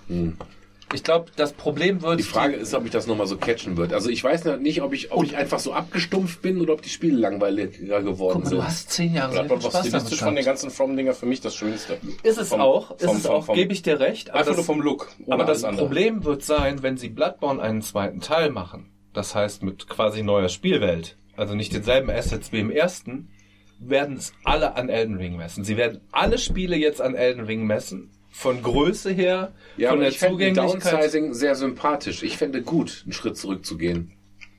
Ich 0.94 1.02
glaube, 1.02 1.30
das 1.36 1.52
Problem 1.52 2.02
wird. 2.02 2.18
Die 2.18 2.22
Frage 2.24 2.54
ist, 2.54 2.74
ob 2.74 2.84
ich 2.84 2.90
das 2.90 3.06
nochmal 3.06 3.26
so 3.26 3.36
catchen 3.36 3.76
wird. 3.76 3.92
Also 3.92 4.10
ich 4.10 4.22
weiß 4.22 4.44
nicht, 4.60 4.82
ob 4.82 4.92
ich, 4.92 5.10
ob 5.12 5.24
ich 5.24 5.36
einfach 5.36 5.58
so 5.58 5.72
abgestumpft 5.72 6.42
bin 6.42 6.60
oder 6.60 6.74
ob 6.74 6.82
die 6.82 6.88
Spiele 6.90 7.16
langweiliger 7.18 8.02
geworden 8.02 8.42
Guck 8.42 8.44
mal, 8.44 8.48
sind. 8.50 8.58
du 8.58 8.64
hast 8.64 8.90
zehn 8.90 9.14
Jahre 9.14 9.48
war 9.48 9.60
Spaß 9.60 9.86
stilistisch 9.86 10.18
von 10.20 10.34
den 10.34 10.44
ganzen 10.44 10.70
From-Dinger 10.70 11.14
für 11.14 11.26
mich 11.26 11.40
das 11.40 11.54
Schönste. 11.54 11.98
Ist 12.22 12.38
es 12.38 12.48
Vom- 12.50 12.60
auch, 12.60 12.90
ist 12.92 13.04
vom- 13.04 13.16
es 13.16 13.26
vom- 13.26 13.34
auch, 13.36 13.54
gebe 13.54 13.72
ich 13.72 13.82
dir 13.82 14.00
recht. 14.00 14.30
Aber 14.30 14.40
Einfach 14.40 14.50
das, 14.50 14.56
nur 14.58 14.64
vom 14.66 14.80
Look. 14.82 15.08
aber 15.28 15.44
das 15.44 15.64
andere. 15.64 15.84
Problem 15.86 16.24
wird 16.24 16.42
sein, 16.44 16.82
wenn 16.82 16.96
sie 16.96 17.08
Bloodborne 17.08 17.62
einen 17.62 17.82
zweiten 17.82 18.20
Teil 18.20 18.50
machen. 18.50 18.90
Das 19.14 19.34
heißt, 19.34 19.62
mit 19.62 19.88
quasi 19.88 20.22
neuer 20.22 20.48
Spielwelt. 20.48 21.16
Also 21.36 21.54
nicht 21.54 21.72
denselben 21.74 22.10
Assets 22.10 22.52
wie 22.52 22.60
im 22.60 22.70
ersten, 22.70 23.30
werden 23.78 24.16
es 24.16 24.32
alle 24.44 24.76
an 24.76 24.88
Elden 24.88 25.16
Ring 25.16 25.36
messen. 25.36 25.64
Sie 25.64 25.76
werden 25.76 26.00
alle 26.12 26.38
Spiele 26.38 26.76
jetzt 26.76 27.00
an 27.00 27.14
Elden 27.14 27.44
Ring 27.44 27.64
messen. 27.66 28.10
Von 28.32 28.62
Größe 28.62 29.12
her, 29.12 29.52
Ja, 29.76 29.90
von 29.90 29.98
aber 29.98 30.04
der 30.04 30.12
ich 30.12 30.18
Zugänglichkeit. 30.18 30.92
Downsizing 30.94 31.34
sehr 31.34 31.54
sympathisch. 31.54 32.22
Ich 32.22 32.38
fände 32.38 32.62
gut, 32.62 33.02
einen 33.04 33.12
Schritt 33.12 33.36
zurückzugehen. 33.36 34.12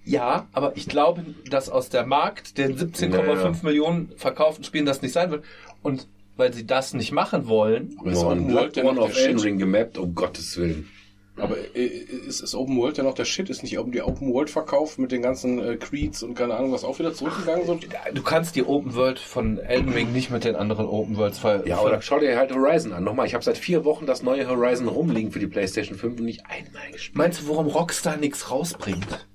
Ja, 0.05 0.47
aber 0.53 0.75
ich 0.77 0.87
glaube, 0.87 1.25
dass 1.49 1.69
aus 1.69 1.89
der 1.89 2.05
Markt 2.05 2.57
den 2.57 2.77
17,5 2.77 3.63
Millionen 3.65 4.11
verkauften 4.17 4.63
Spielen 4.63 4.85
das 4.85 5.01
nicht 5.01 5.13
sein 5.13 5.31
wird. 5.31 5.43
Und 5.81 6.07
weil 6.35 6.53
sie 6.53 6.65
das 6.65 6.93
nicht 6.93 7.11
machen 7.11 7.47
wollen, 7.47 7.95
Aber 7.99 8.11
ist 8.11 8.17
Oh, 8.19 8.27
Open 8.27 8.47
ein 8.49 8.53
World 8.53 8.77
auf 8.99 9.13
der 9.13 9.25
Elden? 9.27 9.39
Ring 9.39 9.57
gemappt, 9.59 9.97
um 9.97 10.13
Gottes 10.15 10.57
Willen. 10.57 10.89
Aber 11.35 11.57
äh, 11.75 11.85
ist, 11.85 12.41
ist 12.41 12.53
Open 12.53 12.77
World 12.77 12.97
denn 12.97 13.05
noch 13.05 13.15
der 13.15 13.25
Shit? 13.25 13.49
Ist 13.49 13.63
nicht 13.63 13.77
oben 13.79 13.91
die 13.91 14.01
Open 14.01 14.31
World 14.31 14.49
Verkauf 14.49 14.97
mit 14.97 15.11
den 15.11 15.21
ganzen 15.21 15.59
äh, 15.59 15.77
Creeds 15.77 16.21
und 16.21 16.35
keine 16.35 16.55
Ahnung 16.55 16.71
was 16.71 16.83
auch 16.83 16.99
wieder 16.99 17.13
zurückgegangen? 17.13 17.65
So? 17.65 17.79
du 18.13 18.23
kannst 18.23 18.55
die 18.55 18.63
Open 18.63 18.93
World 18.93 19.17
von 19.19 19.57
Elden 19.57 19.91
Ring 19.93 20.13
nicht 20.13 20.29
mit 20.29 20.43
den 20.43 20.55
anderen 20.55 20.85
Open 20.85 21.17
Worlds 21.17 21.39
ver 21.39 21.67
Ja, 21.67 21.79
oder 21.79 22.01
schau 22.01 22.19
dir 22.19 22.37
halt 22.37 22.53
Horizon 22.53 22.93
an. 22.93 23.03
Nochmal, 23.03 23.25
ich 23.25 23.33
habe 23.33 23.43
seit 23.43 23.57
vier 23.57 23.83
Wochen 23.83 24.05
das 24.05 24.21
neue 24.21 24.47
Horizon 24.47 24.87
rumliegen 24.87 25.31
für 25.31 25.39
die 25.39 25.47
PlayStation 25.47 25.97
5 25.97 26.19
und 26.19 26.25
nicht 26.25 26.45
einmal 26.45 26.91
gespielt. 26.91 27.17
Meinst 27.17 27.41
du, 27.41 27.49
warum 27.49 27.67
Rockstar 27.67 28.17
nichts 28.17 28.51
rausbringt? 28.51 29.27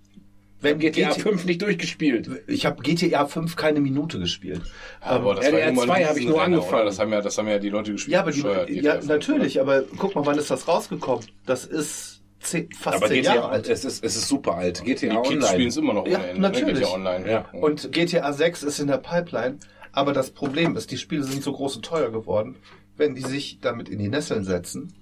Wenn 0.61 0.78
GTA 0.81 1.12
5 1.12 1.45
nicht 1.45 1.62
durchgespielt. 1.62 2.28
Ich 2.49 2.67
habe 2.67 2.83
GTA 2.83 3.27
5 3.27 3.55
keine 3.55 3.81
Minute 3.81 4.19
gespielt. 4.19 4.62
Aber 5.01 5.37
das 5.37 5.47
RDR 5.47 5.67
war 5.67 5.67
nun 5.73 5.77
mal 5.77 5.87
2 5.87 5.95
ein 5.95 6.09
habe 6.09 6.19
ich 6.20 6.27
nur 6.27 6.43
angefangen. 6.43 6.87
Das 6.87 6.99
haben 6.99 7.12
ja, 7.12 7.20
das 7.20 7.39
haben 7.39 7.47
ja 7.49 7.59
die 7.61 7.69
Leute 7.69 7.93
gespielt. 7.93 8.12
Ja, 8.15 8.20
aber 8.23 8.33
die, 8.33 8.43
bescheuert, 8.43 8.69
ja, 8.70 8.75
GTA 8.81 8.93
5, 8.95 9.07
natürlich, 9.07 9.61
aber 9.61 9.83
guck 9.99 10.15
mal, 10.17 10.27
wann 10.27 10.37
ist 10.39 10.51
das 10.51 10.67
rausgekommen? 10.67 11.25
Das 11.47 11.65
ist 11.65 12.23
zehn, 12.41 12.69
fast 12.73 12.97
Aber 12.97 13.07
zehn 13.07 13.23
GTA, 13.23 13.35
Jahre 13.37 13.49
alt. 13.51 13.69
es 13.69 13.85
ist, 13.85 14.03
es 14.05 14.17
ist 14.17 14.27
super 14.28 14.55
alt. 14.55 14.83
GTA? 14.85 15.23
Die 15.23 15.28
Kids 15.28 15.28
spielen 15.28 15.43
Online. 15.45 15.67
es 15.69 15.77
immer 15.77 15.93
noch 15.95 16.07
Ja, 16.09 16.19
ohne 16.19 16.27
Ende. 16.28 16.41
natürlich. 16.43 16.75
Ne? 16.75 16.81
GTA 16.81 16.93
Online. 16.95 17.31
Ja. 17.31 17.45
Und 17.53 17.93
GTA 17.93 18.33
6 18.33 18.62
ist 18.65 18.78
in 18.81 18.89
der 18.89 18.99
Pipeline. 18.99 19.59
Aber 19.93 20.12
das 20.12 20.31
Problem 20.33 20.77
ist, 20.77 20.91
die 20.91 20.99
Spiele 20.99 21.23
sind 21.23 21.43
so 21.43 21.53
groß 21.53 21.77
und 21.77 21.85
teuer 21.85 22.11
geworden. 22.11 22.57
Wenn 22.97 23.15
die 23.15 23.23
sich 23.23 23.59
damit 23.61 23.89
in 23.89 24.01
die 24.01 24.09
Nesseln 24.09 24.43
setzen, 24.45 24.93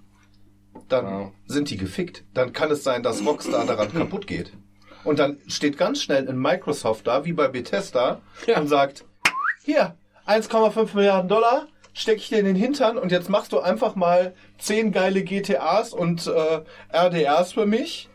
dann 0.89 1.07
Ja. 1.07 1.33
sind 1.47 1.70
die 1.70 1.78
gefickt. 1.78 2.25
Dann 2.35 2.52
kann 2.52 2.70
es 2.70 2.85
sein, 2.85 3.02
dass 3.02 3.25
Rockstar 3.25 3.65
daran 3.67 3.91
kaputt 3.93 4.26
geht. 4.26 4.52
Und 5.07 5.18
dann 5.18 5.39
steht 5.47 5.78
ganz 5.78 6.02
schnell 6.02 6.28
ein 6.28 6.39
Microsoft 6.39 7.07
da, 7.07 7.25
wie 7.25 7.33
bei 7.33 7.49
Bethesda, 7.49 8.20
Ja. 8.47 8.59
und 8.60 8.67
sagt, 8.68 9.05
hier, 9.65 9.94
1,5 10.26 10.94
Milliarden 10.94 11.28
Dollar, 11.28 11.68
stecke 11.94 12.18
ich 12.18 12.28
dir 12.28 12.39
in 12.41 12.44
den 12.44 12.57
Hintern 12.57 12.99
und 12.99 13.10
jetzt 13.12 13.31
machst 13.31 13.52
du 13.52 13.60
einfach 13.60 13.94
mal 13.94 14.35
10 14.59 14.93
geile 14.93 15.23
GTAs 15.23 15.93
und 15.94 16.26
äh, 16.26 16.60
RDRs 16.93 17.52
für 17.55 17.65
mich. 17.67 18.09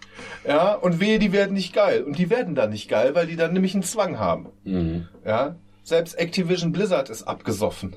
Ja, 0.45 0.74
und 0.76 1.00
wehe, 1.00 1.18
die 1.18 1.32
werden 1.32 1.53
nicht 1.53 1.74
geil. 1.74 2.03
Und 2.03 2.18
die 2.20 2.30
werden 2.30 2.53
dann 2.53 2.70
nicht 2.70 2.88
geil, 2.90 3.16
weil 3.16 3.26
die 3.26 3.38
dann 3.38 3.53
nämlich 3.53 3.74
einen 3.74 3.82
Zwang 3.84 4.20
haben. 4.20 4.50
Mhm. 4.64 5.08
Ja, 5.26 5.56
selbst 5.84 6.20
Activision 6.20 6.72
Blizzard 6.74 7.10
ist 7.10 7.24
abgesoffen. 7.24 7.95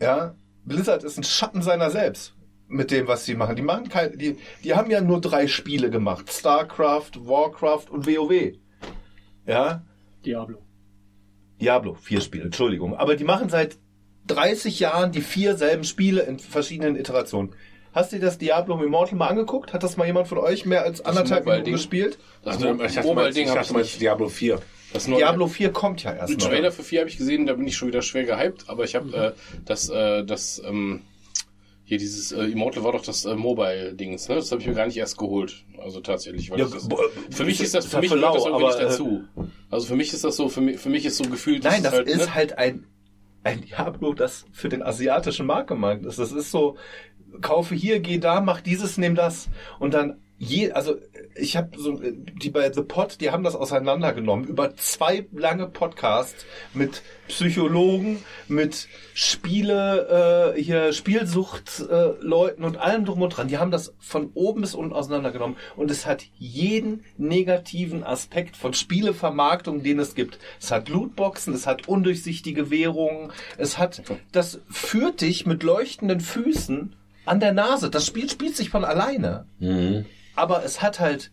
Ja, 0.00 0.34
Blizzard 0.64 1.04
ist 1.04 1.18
ein 1.18 1.24
Schatten 1.24 1.62
seiner 1.62 1.90
selbst 1.90 2.34
mit 2.70 2.90
dem, 2.90 3.06
was 3.06 3.24
sie 3.24 3.34
machen. 3.34 3.56
Die 3.56 3.62
machen 3.62 3.88
kein, 3.88 4.16
die, 4.16 4.38
die 4.64 4.74
haben 4.74 4.90
ja 4.90 5.00
nur 5.00 5.20
drei 5.20 5.46
Spiele 5.48 5.90
gemacht: 5.90 6.32
StarCraft, 6.32 7.12
Warcraft 7.16 7.90
und 7.90 8.06
WoW. 8.06 8.54
Ja, 9.46 9.82
Diablo. 10.24 10.58
Diablo, 11.60 11.94
vier 11.94 12.20
Spiele, 12.20 12.44
Entschuldigung. 12.44 12.96
Aber 12.96 13.16
die 13.16 13.24
machen 13.24 13.50
seit 13.50 13.76
30 14.28 14.80
Jahren 14.80 15.12
die 15.12 15.20
vier 15.20 15.56
selben 15.56 15.84
Spiele 15.84 16.22
in 16.22 16.38
verschiedenen 16.38 16.96
Iterationen. 16.96 17.54
Hast 17.92 18.12
du 18.12 18.16
dir 18.16 18.26
das 18.26 18.38
Diablo 18.38 18.80
Immortal 18.82 19.18
mal 19.18 19.26
angeguckt? 19.26 19.72
Hat 19.72 19.82
das 19.82 19.96
mal 19.96 20.06
jemand 20.06 20.28
von 20.28 20.38
euch 20.38 20.64
mehr 20.64 20.84
als 20.84 21.04
anderthalb 21.04 21.44
Minuten 21.44 21.72
gespielt? 21.72 22.18
Das 22.44 22.56
Also, 22.56 22.72
ich 22.72 22.78
dachte 22.78 22.84
mal, 22.84 22.86
ich 22.86 23.04
Mobile-Ding 23.04 23.48
habe 23.48 23.60
ich 23.60 23.66
dachte 23.66 23.72
mal. 23.74 23.84
Diablo 23.84 24.28
4. 24.28 24.60
Das 24.92 25.08
nur, 25.08 25.18
Diablo 25.18 25.46
4 25.48 25.72
kommt 25.72 26.02
ja 26.02 26.12
erst 26.12 26.32
Den. 26.32 26.38
Trailer 26.38 26.72
für 26.72 26.82
4 26.82 27.00
habe 27.00 27.10
ich 27.10 27.16
gesehen, 27.16 27.46
da 27.46 27.54
bin 27.54 27.66
ich 27.66 27.76
schon 27.76 27.88
wieder 27.88 28.02
schwer 28.02 28.24
gehypt, 28.24 28.64
aber 28.68 28.84
ich 28.84 28.94
habe 28.94 29.34
äh, 29.36 29.60
das, 29.64 29.88
äh, 29.88 30.24
das, 30.24 30.62
ähm, 30.64 31.02
hier 31.90 31.98
dieses 31.98 32.30
äh, 32.30 32.44
Immortal 32.44 32.84
war 32.84 32.92
doch 32.92 33.04
das 33.04 33.24
äh, 33.24 33.34
Mobile-Dings, 33.34 34.28
ne? 34.28 34.36
Das 34.36 34.52
habe 34.52 34.60
ich 34.60 34.68
mir 34.68 34.74
gar 34.74 34.86
nicht 34.86 34.96
erst 34.96 35.18
geholt. 35.18 35.64
Also 35.76 36.00
tatsächlich. 36.00 36.48
Weil 36.48 36.60
Ja, 36.60 36.66
das 36.66 36.88
boah, 36.88 37.00
für 37.30 37.44
mich 37.44 37.60
ist 37.60 37.74
das, 37.74 37.86
für 37.86 37.98
mich 37.98 38.12
gehört 38.12 38.36
das 38.36 38.44
irgendwie 38.44 38.64
nicht 38.64 38.74
aber, 38.76 38.80
äh, 38.80 38.88
dazu. 38.90 39.24
Also 39.70 39.86
für 39.88 39.96
mich 39.96 40.12
ist 40.12 40.22
das 40.22 40.36
so, 40.36 40.48
für 40.48 40.60
mich, 40.60 40.78
für 40.78 40.88
mich 40.88 41.04
ist 41.04 41.16
so 41.16 41.24
gefühlt. 41.24 41.64
Nein, 41.64 41.82
das 41.82 41.92
halt, 41.92 42.06
ist 42.06 42.18
ne? 42.18 42.34
halt 42.36 42.58
ein, 42.58 42.86
ein 43.42 43.62
Diablo, 43.62 44.14
das 44.14 44.46
für 44.52 44.68
den 44.68 44.84
asiatischen 44.84 45.46
Markt 45.46 45.66
gemacht 45.66 46.04
ist. 46.04 46.20
Das 46.20 46.30
ist 46.30 46.52
so, 46.52 46.76
kaufe 47.40 47.74
hier, 47.74 47.98
geh 47.98 48.18
da, 48.18 48.40
mach 48.40 48.60
dieses, 48.60 48.96
nimm 48.96 49.16
das 49.16 49.48
und 49.80 49.92
dann 49.92 50.20
je, 50.40 50.72
also 50.72 50.96
ich 51.34 51.56
habe 51.56 51.78
so 51.78 52.00
die 52.00 52.50
bei 52.50 52.72
The 52.72 52.80
Pod, 52.82 53.20
die 53.20 53.30
haben 53.30 53.44
das 53.44 53.54
auseinandergenommen 53.54 54.46
über 54.46 54.74
zwei 54.74 55.26
lange 55.32 55.68
Podcasts 55.68 56.46
mit 56.72 57.02
Psychologen, 57.28 58.24
mit 58.48 58.88
Spiele 59.12 60.54
äh, 60.56 60.60
hier 60.60 60.94
Spielsucht 60.94 61.84
äh, 61.88 62.24
und 62.24 62.78
allem 62.78 63.04
drum 63.04 63.20
und 63.20 63.36
dran. 63.36 63.48
Die 63.48 63.58
haben 63.58 63.70
das 63.70 63.94
von 63.98 64.30
oben 64.32 64.62
bis 64.62 64.74
unten 64.74 64.94
auseinandergenommen 64.94 65.56
und 65.76 65.90
es 65.90 66.06
hat 66.06 66.24
jeden 66.38 67.04
negativen 67.18 68.02
Aspekt 68.02 68.56
von 68.56 68.72
Spielevermarktung, 68.72 69.82
den 69.82 69.98
es 69.98 70.14
gibt. 70.14 70.38
Es 70.58 70.70
hat 70.70 70.88
Lootboxen, 70.88 71.52
es 71.52 71.66
hat 71.66 71.86
undurchsichtige 71.86 72.70
Währungen, 72.70 73.30
es 73.58 73.76
hat 73.76 74.02
das 74.32 74.60
führt 74.70 75.20
dich 75.20 75.44
mit 75.44 75.62
leuchtenden 75.62 76.20
Füßen 76.20 76.96
an 77.26 77.40
der 77.40 77.52
Nase. 77.52 77.90
Das 77.90 78.06
Spiel 78.06 78.30
spielt 78.30 78.56
sich 78.56 78.70
von 78.70 78.86
alleine. 78.86 79.44
Mhm. 79.58 80.06
Aber 80.36 80.64
es 80.64 80.82
hat 80.82 81.00
halt 81.00 81.30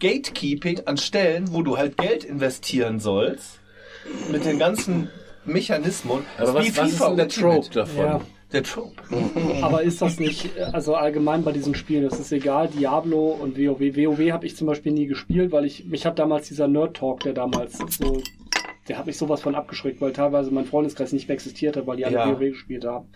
Gatekeeping 0.00 0.80
an 0.86 0.96
Stellen, 0.96 1.52
wo 1.52 1.62
du 1.62 1.76
halt 1.78 1.96
Geld 1.96 2.24
investieren 2.24 3.00
sollst. 3.00 3.60
Mit 4.30 4.44
den 4.44 4.58
ganzen 4.58 5.10
Mechanismen. 5.44 6.24
Aber 6.38 6.54
was, 6.54 6.66
Wie 6.66 6.76
was 6.76 6.92
ist 6.92 7.00
denn 7.02 7.16
der. 7.16 7.28
Trope 7.28 7.70
davon? 7.70 8.04
Ja. 8.04 8.20
Der 8.52 8.62
Trope. 8.62 9.02
Aber 9.62 9.82
ist 9.82 10.00
das 10.00 10.20
nicht, 10.20 10.56
also 10.72 10.94
allgemein 10.94 11.42
bei 11.42 11.50
diesen 11.50 11.74
Spielen, 11.74 12.04
es 12.04 12.20
ist 12.20 12.30
egal, 12.30 12.68
Diablo 12.68 13.30
und 13.30 13.58
WoW. 13.58 13.80
WoW 13.80 14.30
habe 14.30 14.46
ich 14.46 14.56
zum 14.56 14.68
Beispiel 14.68 14.92
nie 14.92 15.06
gespielt, 15.06 15.50
weil 15.50 15.64
ich, 15.64 15.86
mich 15.86 16.06
hat 16.06 16.20
damals 16.20 16.46
dieser 16.46 16.68
Nerd-Talk, 16.68 17.20
der 17.24 17.32
damals 17.32 17.76
so, 17.98 18.22
der 18.86 18.98
hat 18.98 19.06
mich 19.06 19.18
sowas 19.18 19.40
von 19.40 19.56
abgeschreckt, 19.56 20.00
weil 20.00 20.12
teilweise 20.12 20.52
mein 20.52 20.64
Freundeskreis 20.64 21.12
nicht 21.12 21.26
mehr 21.26 21.34
existiert 21.34 21.76
hat, 21.76 21.88
weil 21.88 21.96
die 21.96 22.04
alle 22.04 22.14
Ja. 22.14 22.30
WoW 22.30 22.38
gespielt 22.38 22.84
haben. 22.84 23.08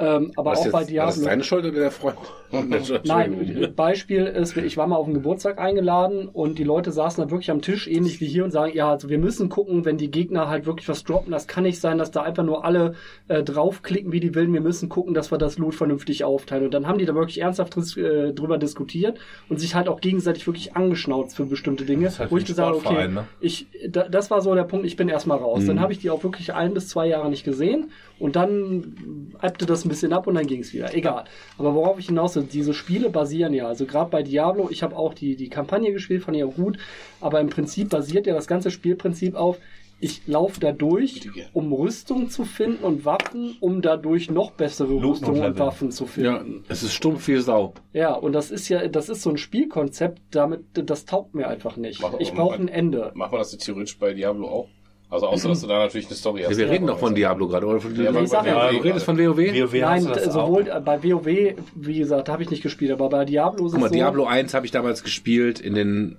Ähm, 0.00 0.32
aber 0.36 0.52
Was 0.52 0.60
auch 0.60 0.64
jetzt, 0.64 0.72
bei 0.72 0.78
war 0.78 0.80
das 0.80 0.88
Diablo. 0.88 1.24
deine 1.24 1.44
Schuld 1.44 1.64
oder 1.66 1.78
der 1.78 1.90
Freund? 1.90 2.16
Nein, 3.04 3.72
Beispiel 3.76 4.24
ist, 4.24 4.56
ich 4.56 4.76
war 4.76 4.86
mal 4.86 4.96
auf 4.96 5.04
einen 5.04 5.14
Geburtstag 5.14 5.58
eingeladen 5.58 6.26
und 6.26 6.58
die 6.58 6.64
Leute 6.64 6.90
saßen 6.90 7.22
da 7.22 7.30
wirklich 7.30 7.50
am 7.50 7.60
Tisch, 7.60 7.86
ähnlich 7.86 8.20
wie 8.20 8.26
hier, 8.26 8.44
und 8.44 8.50
sagen, 8.50 8.72
ja, 8.74 8.90
also 8.90 9.08
wir 9.10 9.18
müssen 9.18 9.50
gucken, 9.50 9.84
wenn 9.84 9.98
die 9.98 10.10
Gegner 10.10 10.48
halt 10.48 10.66
wirklich 10.66 10.88
was 10.88 11.04
droppen, 11.04 11.32
das 11.32 11.46
kann 11.46 11.64
nicht 11.64 11.80
sein, 11.80 11.98
dass 11.98 12.10
da 12.10 12.22
einfach 12.22 12.42
nur 12.42 12.64
alle 12.64 12.94
äh, 13.28 13.42
draufklicken, 13.42 14.10
wie 14.10 14.20
die 14.20 14.34
willen, 14.34 14.52
wir 14.52 14.62
müssen 14.62 14.88
gucken, 14.88 15.12
dass 15.12 15.30
wir 15.30 15.38
das 15.38 15.58
Loot 15.58 15.74
vernünftig 15.74 16.24
aufteilen. 16.24 16.64
Und 16.64 16.74
dann 16.74 16.86
haben 16.86 16.98
die 16.98 17.04
da 17.04 17.14
wirklich 17.14 17.40
ernsthaft 17.40 17.76
äh, 17.96 18.32
drüber 18.32 18.58
diskutiert 18.58 19.18
und 19.48 19.60
sich 19.60 19.74
halt 19.74 19.88
auch 19.88 20.00
gegenseitig 20.00 20.46
wirklich 20.46 20.76
angeschnauzt 20.76 21.36
für 21.36 21.44
bestimmte 21.44 21.84
Dinge, 21.84 22.06
ist 22.06 22.18
halt 22.18 22.30
wo 22.30 22.38
ich 22.38 22.46
gesagt 22.46 22.68
habe, 22.68 22.78
okay, 22.78 23.08
ne? 23.08 23.26
ich, 23.40 23.66
da, 23.88 24.08
das 24.08 24.30
war 24.30 24.40
so 24.40 24.54
der 24.54 24.64
Punkt, 24.64 24.86
ich 24.86 24.96
bin 24.96 25.08
erstmal 25.08 25.38
raus. 25.38 25.66
Dann 25.66 25.80
habe 25.80 25.92
ich 25.92 25.98
die 25.98 26.10
auch 26.10 26.24
wirklich 26.24 26.54
ein 26.54 26.74
bis 26.74 26.88
zwei 26.88 27.06
Jahre 27.06 27.28
nicht 27.28 27.44
gesehen 27.44 27.90
und 28.20 28.36
dann 28.36 29.32
ebbte 29.42 29.66
das 29.66 29.84
ein 29.84 29.88
bisschen 29.88 30.12
ab 30.12 30.26
und 30.28 30.34
dann 30.36 30.46
ging 30.46 30.60
es 30.60 30.72
wieder. 30.72 30.94
Egal. 30.94 31.24
Aber 31.58 31.74
worauf 31.74 31.98
ich 31.98 32.06
hinaus 32.06 32.36
will, 32.36 32.44
diese 32.44 32.74
Spiele 32.74 33.10
basieren 33.10 33.52
ja, 33.54 33.66
also 33.66 33.86
gerade 33.86 34.10
bei 34.10 34.22
Diablo, 34.22 34.68
ich 34.70 34.82
habe 34.84 34.96
auch 34.96 35.14
die, 35.14 35.34
die 35.34 35.48
Kampagne 35.48 35.92
gespielt, 35.92 36.22
fand 36.22 36.36
ich 36.36 36.44
auch 36.44 36.54
gut, 36.54 36.78
aber 37.20 37.40
im 37.40 37.48
Prinzip 37.48 37.88
basiert 37.88 38.26
ja 38.28 38.34
das 38.34 38.46
ganze 38.46 38.70
Spielprinzip 38.70 39.34
auf, 39.34 39.58
ich 40.02 40.22
laufe 40.26 40.58
da 40.60 40.72
durch, 40.72 41.28
um 41.52 41.70
Rüstung 41.74 42.30
zu 42.30 42.46
finden 42.46 42.84
und 42.84 43.04
Waffen, 43.04 43.56
um 43.60 43.82
dadurch 43.82 44.30
noch 44.30 44.52
bessere 44.52 44.94
Rüstung 44.94 45.38
und. 45.42 45.58
Waffen 45.58 45.90
zu 45.90 46.04
Ja, 46.16 46.38
finden. 46.38 46.64
es 46.68 46.82
ist 46.82 46.94
stumpf 46.94 47.28
wie 47.28 47.36
Sau. 47.36 47.74
Ja, 47.92 48.14
und 48.14 48.32
das 48.32 48.50
ist 48.50 48.70
ja, 48.70 48.88
das 48.88 49.10
ist 49.10 49.20
so 49.20 49.28
ein 49.28 49.36
Spielkonzept, 49.36 50.22
damit, 50.30 50.60
das 50.72 51.04
taugt 51.04 51.34
mir 51.34 51.48
einfach 51.48 51.76
nicht. 51.76 52.00
Mach- 52.00 52.18
Ich 52.18 52.32
brauche 52.32 52.54
ein 52.54 52.68
Ende. 52.68 53.12
Macht 53.14 53.32
man 53.32 53.40
das 53.42 53.50
theoretisch 53.58 53.98
bei 53.98 54.14
Diablo 54.14 54.48
auch? 54.48 54.68
Also 55.10 55.26
außer, 55.26 55.48
dass 55.48 55.60
du 55.60 55.66
da 55.66 55.80
natürlich 55.80 56.06
eine 56.06 56.14
Story 56.14 56.42
hast. 56.42 56.52
Ja, 56.52 56.58
wir 56.58 56.70
reden 56.70 56.86
doch 56.86 56.98
von 56.98 57.14
Diablo 57.14 57.48
gerade, 57.48 57.66
oder? 57.66 57.80
Von 57.80 57.96
Ja, 57.96 58.12
sag 58.26 58.46
ja, 58.46 58.70
du 58.70 58.78
redest 58.78 59.04
von 59.04 59.18
WoW? 59.18 59.36
WoW 59.36 59.72
Nein, 59.80 60.02
sowohl 60.02 60.70
auch. 60.70 60.80
bei 60.82 61.02
WoW, 61.02 61.26
wie 61.74 61.98
gesagt, 61.98 62.28
habe 62.28 62.44
ich 62.44 62.50
nicht 62.50 62.62
gespielt, 62.62 62.92
aber 62.92 63.08
bei 63.08 63.24
Diablo 63.24 63.66
ist 63.66 63.72
Guck 63.72 63.80
mal, 63.80 63.86
es 63.86 63.92
so, 63.92 63.96
Diablo 63.96 64.26
1 64.26 64.54
habe 64.54 64.66
ich 64.66 64.72
damals 64.72 65.02
gespielt 65.02 65.58
in 65.58 65.74
den. 65.74 66.16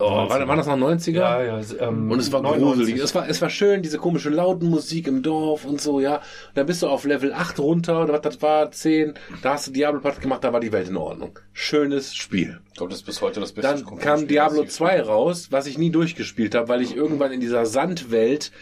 Oh, 0.00 0.28
war, 0.28 0.46
waren 0.46 0.56
das 0.56 0.66
noch 0.66 0.76
90er? 0.76 1.12
Ja, 1.12 1.42
ja. 1.42 1.60
Ähm, 1.80 2.10
Und 2.10 2.20
es 2.20 2.30
war 2.30 2.40
99. 2.40 2.78
gruselig. 2.78 3.02
Es 3.02 3.14
war, 3.14 3.28
es 3.28 3.42
war 3.42 3.50
schön, 3.50 3.82
diese 3.82 3.98
komische 3.98 4.30
lauten 4.30 4.68
Musik 4.70 5.08
im 5.08 5.22
Dorf 5.22 5.64
und 5.64 5.80
so, 5.80 5.98
ja. 6.00 6.16
Und 6.16 6.22
dann 6.54 6.66
bist 6.66 6.82
du 6.82 6.88
auf 6.88 7.04
Level 7.04 7.32
8 7.32 7.58
runter, 7.58 8.02
oder 8.04 8.12
was 8.12 8.20
das 8.20 8.40
war, 8.40 8.70
10. 8.70 9.14
Da 9.42 9.54
hast 9.54 9.66
du 9.66 9.72
Diablo 9.72 10.00
platt 10.00 10.20
gemacht, 10.20 10.44
da 10.44 10.52
war 10.52 10.60
die 10.60 10.72
Welt 10.72 10.88
in 10.88 10.96
Ordnung. 10.96 11.38
Schönes 11.52 12.14
Spiel. 12.14 12.60
Ich 12.68 12.74
glaube, 12.74 12.90
das 12.90 13.00
ist 13.00 13.06
bis 13.06 13.20
heute 13.20 13.40
das 13.40 13.52
beste 13.52 13.72
Dann 13.72 13.78
Spiel, 13.80 13.98
kam 13.98 14.20
das 14.20 14.28
Diablo 14.28 14.62
ich 14.62 14.70
2 14.70 15.02
raus, 15.02 15.48
was 15.50 15.66
ich 15.66 15.78
nie 15.78 15.90
durchgespielt 15.90 16.54
habe, 16.54 16.68
weil 16.68 16.80
ich 16.80 16.94
irgendwann 16.94 17.32
in 17.32 17.40
dieser 17.40 17.66
Sandwelt 17.66 18.52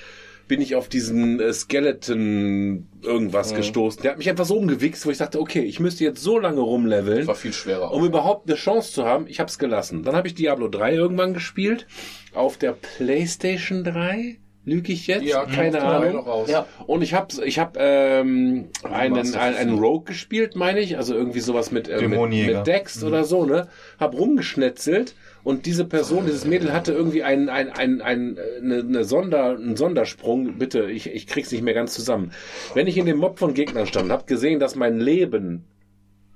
bin 0.49 0.61
ich 0.61 0.75
auf 0.77 0.89
diesen 0.89 1.41
äh, 1.41 1.53
Skeleton 1.53 2.87
irgendwas 3.03 3.53
Mhm. 3.53 3.57
gestoßen. 3.57 4.03
Der 4.03 4.13
hat 4.13 4.19
mich 4.19 4.29
einfach 4.31 4.45
so 4.45 4.57
umgewichst, 4.57 5.05
wo 5.07 5.11
ich 5.11 5.19
dachte, 5.19 5.41
okay, 5.41 5.61
ich 5.61 5.81
müsste 5.81 6.05
jetzt 6.05 6.23
so 6.23 6.39
lange 6.39 6.61
rumleveln, 6.61 7.19
Das 7.19 7.27
war 7.29 7.35
viel 7.35 7.53
schwerer. 7.53 7.93
um 7.93 8.05
überhaupt 8.05 8.49
eine 8.49 8.57
Chance 8.57 8.93
zu 8.93 9.05
haben. 9.05 9.27
Ich 9.29 9.41
habe 9.41 9.49
es 9.49 9.59
gelassen. 9.59 10.03
Dann 10.03 10.15
habe 10.17 10.29
ich 10.29 10.35
Diablo 10.35 10.69
3 10.69 10.95
irgendwann 10.95 11.35
gespielt 11.35 11.87
auf 12.35 12.57
der 12.59 12.73
PlayStation 12.73 13.85
3. 13.85 14.37
Lüge 14.69 14.93
ich 14.93 15.07
jetzt? 15.07 15.23
ja, 15.25 15.45
keine 15.45 15.81
Ahnung. 15.81 16.15
noch 16.17 16.27
raus. 16.27 16.51
Ja. 16.51 16.67
Und 16.89 17.03
ich 17.03 17.15
habe 17.15 17.29
ich 17.45 17.61
hab, 17.61 17.77
ähm, 17.79 18.65
einen, 18.83 19.17
einen, 19.37 19.37
einen. 19.57 19.79
Rogue 19.79 20.05
gespielt, 20.07 20.57
meine 20.57 20.81
ich. 20.81 20.97
Also 20.99 21.15
irgendwie 21.15 21.39
sowas 21.39 21.71
mit, 21.71 21.89
äh, 21.89 22.07
mit, 22.09 22.19
mit 22.47 22.67
Dex 22.67 23.05
oder 23.05 23.23
so, 23.23 23.47
ne? 23.47 23.69
Hab 24.01 24.19
rumgeschnetzelt 24.19 25.15
und 25.47 25.65
diese 25.65 25.85
Person, 25.85 26.27
dieses 26.27 26.45
Mädel 26.45 26.73
hatte 26.73 26.93
irgendwie 26.93 27.23
einen, 27.23 27.49
ein, 27.49 27.71
ein, 27.71 28.03
ein, 28.03 28.37
eine, 28.61 28.81
eine 28.81 29.05
Sonder, 29.05 29.51
einen 29.51 29.77
Sondersprung. 29.77 30.59
Bitte, 30.59 30.91
ich, 30.91 31.07
ich 31.07 31.29
krieg's 31.29 31.53
nicht 31.53 31.63
mehr 31.63 31.73
ganz 31.73 31.95
zusammen. 31.95 32.33
Wenn 32.75 32.89
ich 32.89 32.99
in 32.99 33.07
dem 33.07 33.19
Mob 33.19 33.39
von 33.39 33.55
Gegnern 33.55 33.87
stand, 33.87 34.11
hab 34.11 34.27
gesehen, 34.27 34.59
dass 34.59 34.75
mein 34.75 34.99
Leben 34.99 35.65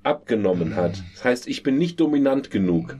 abgenommen 0.01 0.77
hat. 0.77 1.03
Das 1.13 1.25
heißt, 1.25 1.47
ich 1.49 1.61
bin 1.61 1.77
nicht 1.77 1.99
dominant 1.99 2.51
genug. 2.51 2.95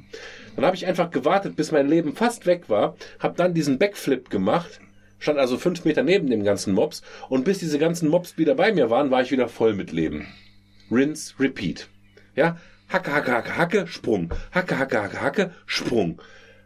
Dann 0.58 0.66
habe 0.66 0.76
ich 0.76 0.86
einfach 0.86 1.12
gewartet, 1.12 1.56
bis 1.56 1.72
mein 1.72 1.88
Leben 1.88 2.14
fast 2.14 2.46
weg 2.46 2.68
war, 2.68 2.98
habe 3.20 3.38
dann 3.38 3.54
diesen 3.54 3.80
Backflip 3.80 4.30
gemacht, 4.30 4.82
stand 5.18 5.40
also 5.40 5.58
fünf 5.58 5.86
Meter 5.86 6.04
neben 6.04 6.30
dem 6.30 6.44
ganzen 6.44 6.74
Mobs 6.74 7.04
und 7.30 7.46
bis 7.46 7.60
diese 7.60 7.80
ganzen 7.80 8.10
Mobs 8.10 8.38
wieder 8.38 8.56
bei 8.56 8.74
mir 8.74 8.90
waren, 8.90 9.12
war 9.12 9.22
ich 9.22 9.32
wieder 9.32 9.48
voll 9.48 9.76
mit 9.76 9.94
Leben. 9.94 10.28
Rinse, 10.92 11.36
repeat. 11.40 11.88
Ja, 12.36 12.58
Hacke, 12.92 13.14
Hacke, 13.14 13.32
Hacke, 13.32 13.58
Hacke, 13.58 13.88
Sprung. 13.88 14.34
Hacke, 14.52 14.78
Hacke, 14.78 15.02
Hacke, 15.02 15.22
Hacke, 15.22 15.52
Sprung. 15.66 16.22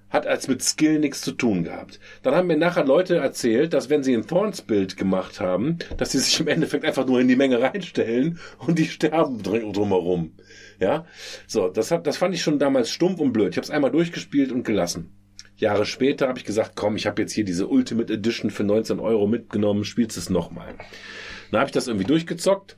Hat 0.10 0.28
als 0.28 0.48
mit 0.48 0.62
Skill 0.64 1.00
nichts 1.00 1.22
zu 1.22 1.34
tun 1.34 1.64
gehabt. 1.64 2.00
Dann 2.24 2.36
haben 2.36 2.48
mir 2.48 2.58
nachher 2.58 2.86
Leute 2.86 3.18
erzählt, 3.18 3.74
dass 3.74 3.90
wenn 3.90 4.04
sie 4.04 4.14
ein 4.16 4.28
Thorns-Bild 4.28 4.98
gemacht 4.98 5.40
haben, 5.40 5.78
dass 5.98 6.12
sie 6.12 6.20
sich 6.20 6.40
im 6.40 6.48
Endeffekt 6.48 6.86
einfach 6.86 7.06
nur 7.06 7.20
in 7.20 7.28
die 7.28 7.36
Menge 7.36 7.62
reinstellen 7.62 8.40
und 8.60 8.80
die 8.80 8.86
sterben 8.86 9.44
dr- 9.44 9.72
drumherum. 9.74 10.34
Ja, 10.80 11.06
so, 11.48 11.70
das, 11.70 11.92
hat, 11.92 12.08
das 12.08 12.18
fand 12.18 12.34
ich 12.34 12.42
schon 12.42 12.60
damals 12.60 12.90
stumpf 12.90 13.20
und 13.20 13.34
blöd. 13.34 13.50
Ich 13.52 13.58
habe 13.58 13.66
es 13.66 13.72
einmal 13.72 13.92
durchgespielt 13.92 14.52
und 14.52 14.64
gelassen. 14.64 15.12
Jahre 15.58 15.86
später 15.86 16.28
habe 16.28 16.38
ich 16.40 16.46
gesagt, 16.46 16.72
komm, 16.76 16.96
ich 16.98 17.08
habe 17.08 17.22
jetzt 17.22 17.32
hier 17.34 17.46
diese 17.46 17.68
Ultimate 17.68 18.12
Edition 18.14 18.52
für 18.52 18.64
19 18.64 19.00
Euro 19.00 19.26
mitgenommen, 19.28 19.84
spielst 19.86 20.18
es 20.18 20.30
nochmal. 20.30 20.76
Dann 21.52 21.60
habe 21.62 21.70
ich 21.70 21.74
das 21.74 21.88
irgendwie 21.88 22.08
durchgezockt 22.08 22.78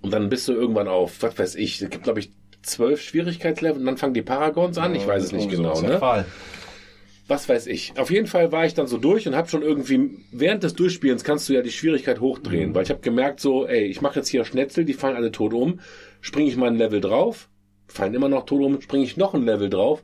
und 0.00 0.12
dann 0.12 0.28
bist 0.28 0.48
du 0.48 0.52
irgendwann 0.52 0.88
auf, 0.88 1.22
was 1.22 1.38
weiß 1.38 1.54
ich, 1.56 1.80
es 1.80 1.90
gibt 1.90 2.04
glaube 2.04 2.20
ich 2.20 2.32
zwölf 2.62 3.00
Schwierigkeitslevel 3.00 3.80
und 3.80 3.86
dann 3.86 3.96
fangen 3.96 4.14
die 4.14 4.22
Paragons 4.22 4.78
an, 4.78 4.94
ich 4.94 5.06
weiß 5.06 5.24
es 5.24 5.32
nicht 5.32 5.50
genau. 5.50 5.80
Ne? 5.80 5.98
Qual. 5.98 6.24
Was 7.28 7.46
weiß 7.46 7.66
ich. 7.66 7.92
Auf 7.98 8.10
jeden 8.10 8.26
Fall 8.26 8.52
war 8.52 8.64
ich 8.64 8.72
dann 8.72 8.86
so 8.86 8.96
durch 8.96 9.28
und 9.28 9.36
habe 9.36 9.48
schon 9.48 9.60
irgendwie, 9.62 10.24
während 10.32 10.62
des 10.62 10.74
Durchspielens 10.74 11.24
kannst 11.24 11.46
du 11.48 11.52
ja 11.52 11.60
die 11.60 11.70
Schwierigkeit 11.70 12.20
hochdrehen, 12.20 12.74
weil 12.74 12.84
ich 12.84 12.90
habe 12.90 13.00
gemerkt 13.00 13.40
so, 13.40 13.66
ey, 13.66 13.84
ich 13.84 14.00
mache 14.00 14.20
jetzt 14.20 14.28
hier 14.28 14.46
Schnetzel, 14.46 14.86
die 14.86 14.94
fallen 14.94 15.14
alle 15.14 15.30
tot 15.30 15.52
um, 15.52 15.80
springe 16.22 16.48
ich 16.48 16.56
mal 16.56 16.70
ein 16.70 16.76
Level 16.76 17.02
drauf, 17.02 17.50
fallen 17.86 18.14
immer 18.14 18.30
noch 18.30 18.46
tot 18.46 18.62
um, 18.62 18.80
springe 18.80 19.04
ich 19.04 19.18
noch 19.18 19.34
ein 19.34 19.44
Level 19.44 19.68
drauf, 19.68 20.02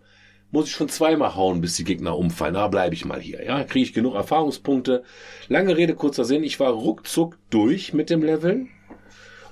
muss 0.50 0.66
ich 0.66 0.72
schon 0.72 0.90
zweimal 0.90 1.34
hauen, 1.34 1.62
bis 1.62 1.76
die 1.76 1.84
Gegner 1.84 2.16
umfallen. 2.16 2.54
Da 2.54 2.68
bleibe 2.68 2.94
ich 2.94 3.06
mal 3.06 3.20
hier. 3.20 3.42
Ja, 3.42 3.64
kriege 3.64 3.84
ich 3.84 3.94
genug 3.94 4.14
Erfahrungspunkte. 4.14 5.02
Lange 5.48 5.76
Rede, 5.76 5.94
kurzer 5.94 6.24
Sinn. 6.24 6.44
Ich 6.44 6.60
war 6.60 6.72
ruckzuck 6.72 7.38
durch 7.50 7.92
mit 7.92 8.08
dem 8.10 8.22
Level. 8.22 8.66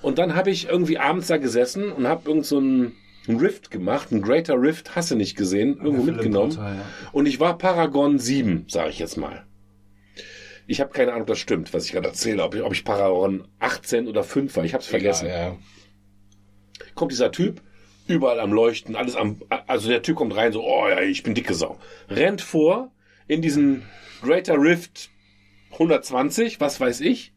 Und 0.02 0.18
dann 0.18 0.34
habe 0.34 0.50
ich 0.50 0.68
irgendwie 0.68 0.98
abends 0.98 1.28
da 1.28 1.36
gesessen 1.36 1.92
und 1.92 2.06
habe 2.06 2.28
irgend 2.28 2.44
so 2.44 2.58
ein, 2.58 2.92
ein 3.28 3.36
Rift 3.36 3.70
gemacht, 3.70 4.10
ein 4.10 4.20
Greater 4.20 4.60
Rift, 4.60 4.96
hasse 4.96 5.16
nicht 5.16 5.36
gesehen, 5.36 5.78
irgendwo 5.82 6.02
mitgenommen. 6.02 6.50
Total, 6.50 6.76
ja. 6.76 6.84
Und 7.12 7.26
ich 7.26 7.38
war 7.40 7.56
Paragon 7.56 8.18
7, 8.18 8.66
sage 8.68 8.90
ich 8.90 8.98
jetzt 8.98 9.16
mal. 9.16 9.44
Ich 10.66 10.80
habe 10.80 10.90
keine 10.92 11.10
Ahnung, 11.12 11.22
ob 11.22 11.28
das 11.28 11.38
stimmt, 11.38 11.72
was 11.74 11.86
ich 11.86 11.92
gerade 11.92 12.08
erzähle, 12.08 12.42
ob 12.42 12.54
ich, 12.54 12.62
ob 12.62 12.72
ich 12.72 12.84
Paragon 12.84 13.46
18 13.60 14.08
oder 14.08 14.24
5 14.24 14.56
war. 14.56 14.64
Ich 14.64 14.74
habe 14.74 14.82
es 14.82 14.88
vergessen. 14.88 15.28
Ja, 15.28 15.56
Kommt 16.94 17.12
dieser 17.12 17.32
Typ, 17.32 17.60
überall 18.06 18.40
am 18.40 18.52
Leuchten, 18.52 18.96
alles 18.96 19.16
am, 19.16 19.40
also 19.66 19.88
der 19.88 20.02
Typ 20.02 20.16
kommt 20.16 20.36
rein, 20.36 20.52
so, 20.52 20.62
oh 20.62 20.88
ja, 20.88 21.00
ich 21.00 21.22
bin 21.22 21.34
dicke 21.34 21.54
Sau. 21.54 21.78
Rennt 22.08 22.40
vor 22.40 22.92
in 23.28 23.42
diesen 23.42 23.82
Greater 24.22 24.60
Rift 24.60 25.10
120, 25.72 26.60
was 26.60 26.80
weiß 26.80 27.00
ich, 27.00 27.31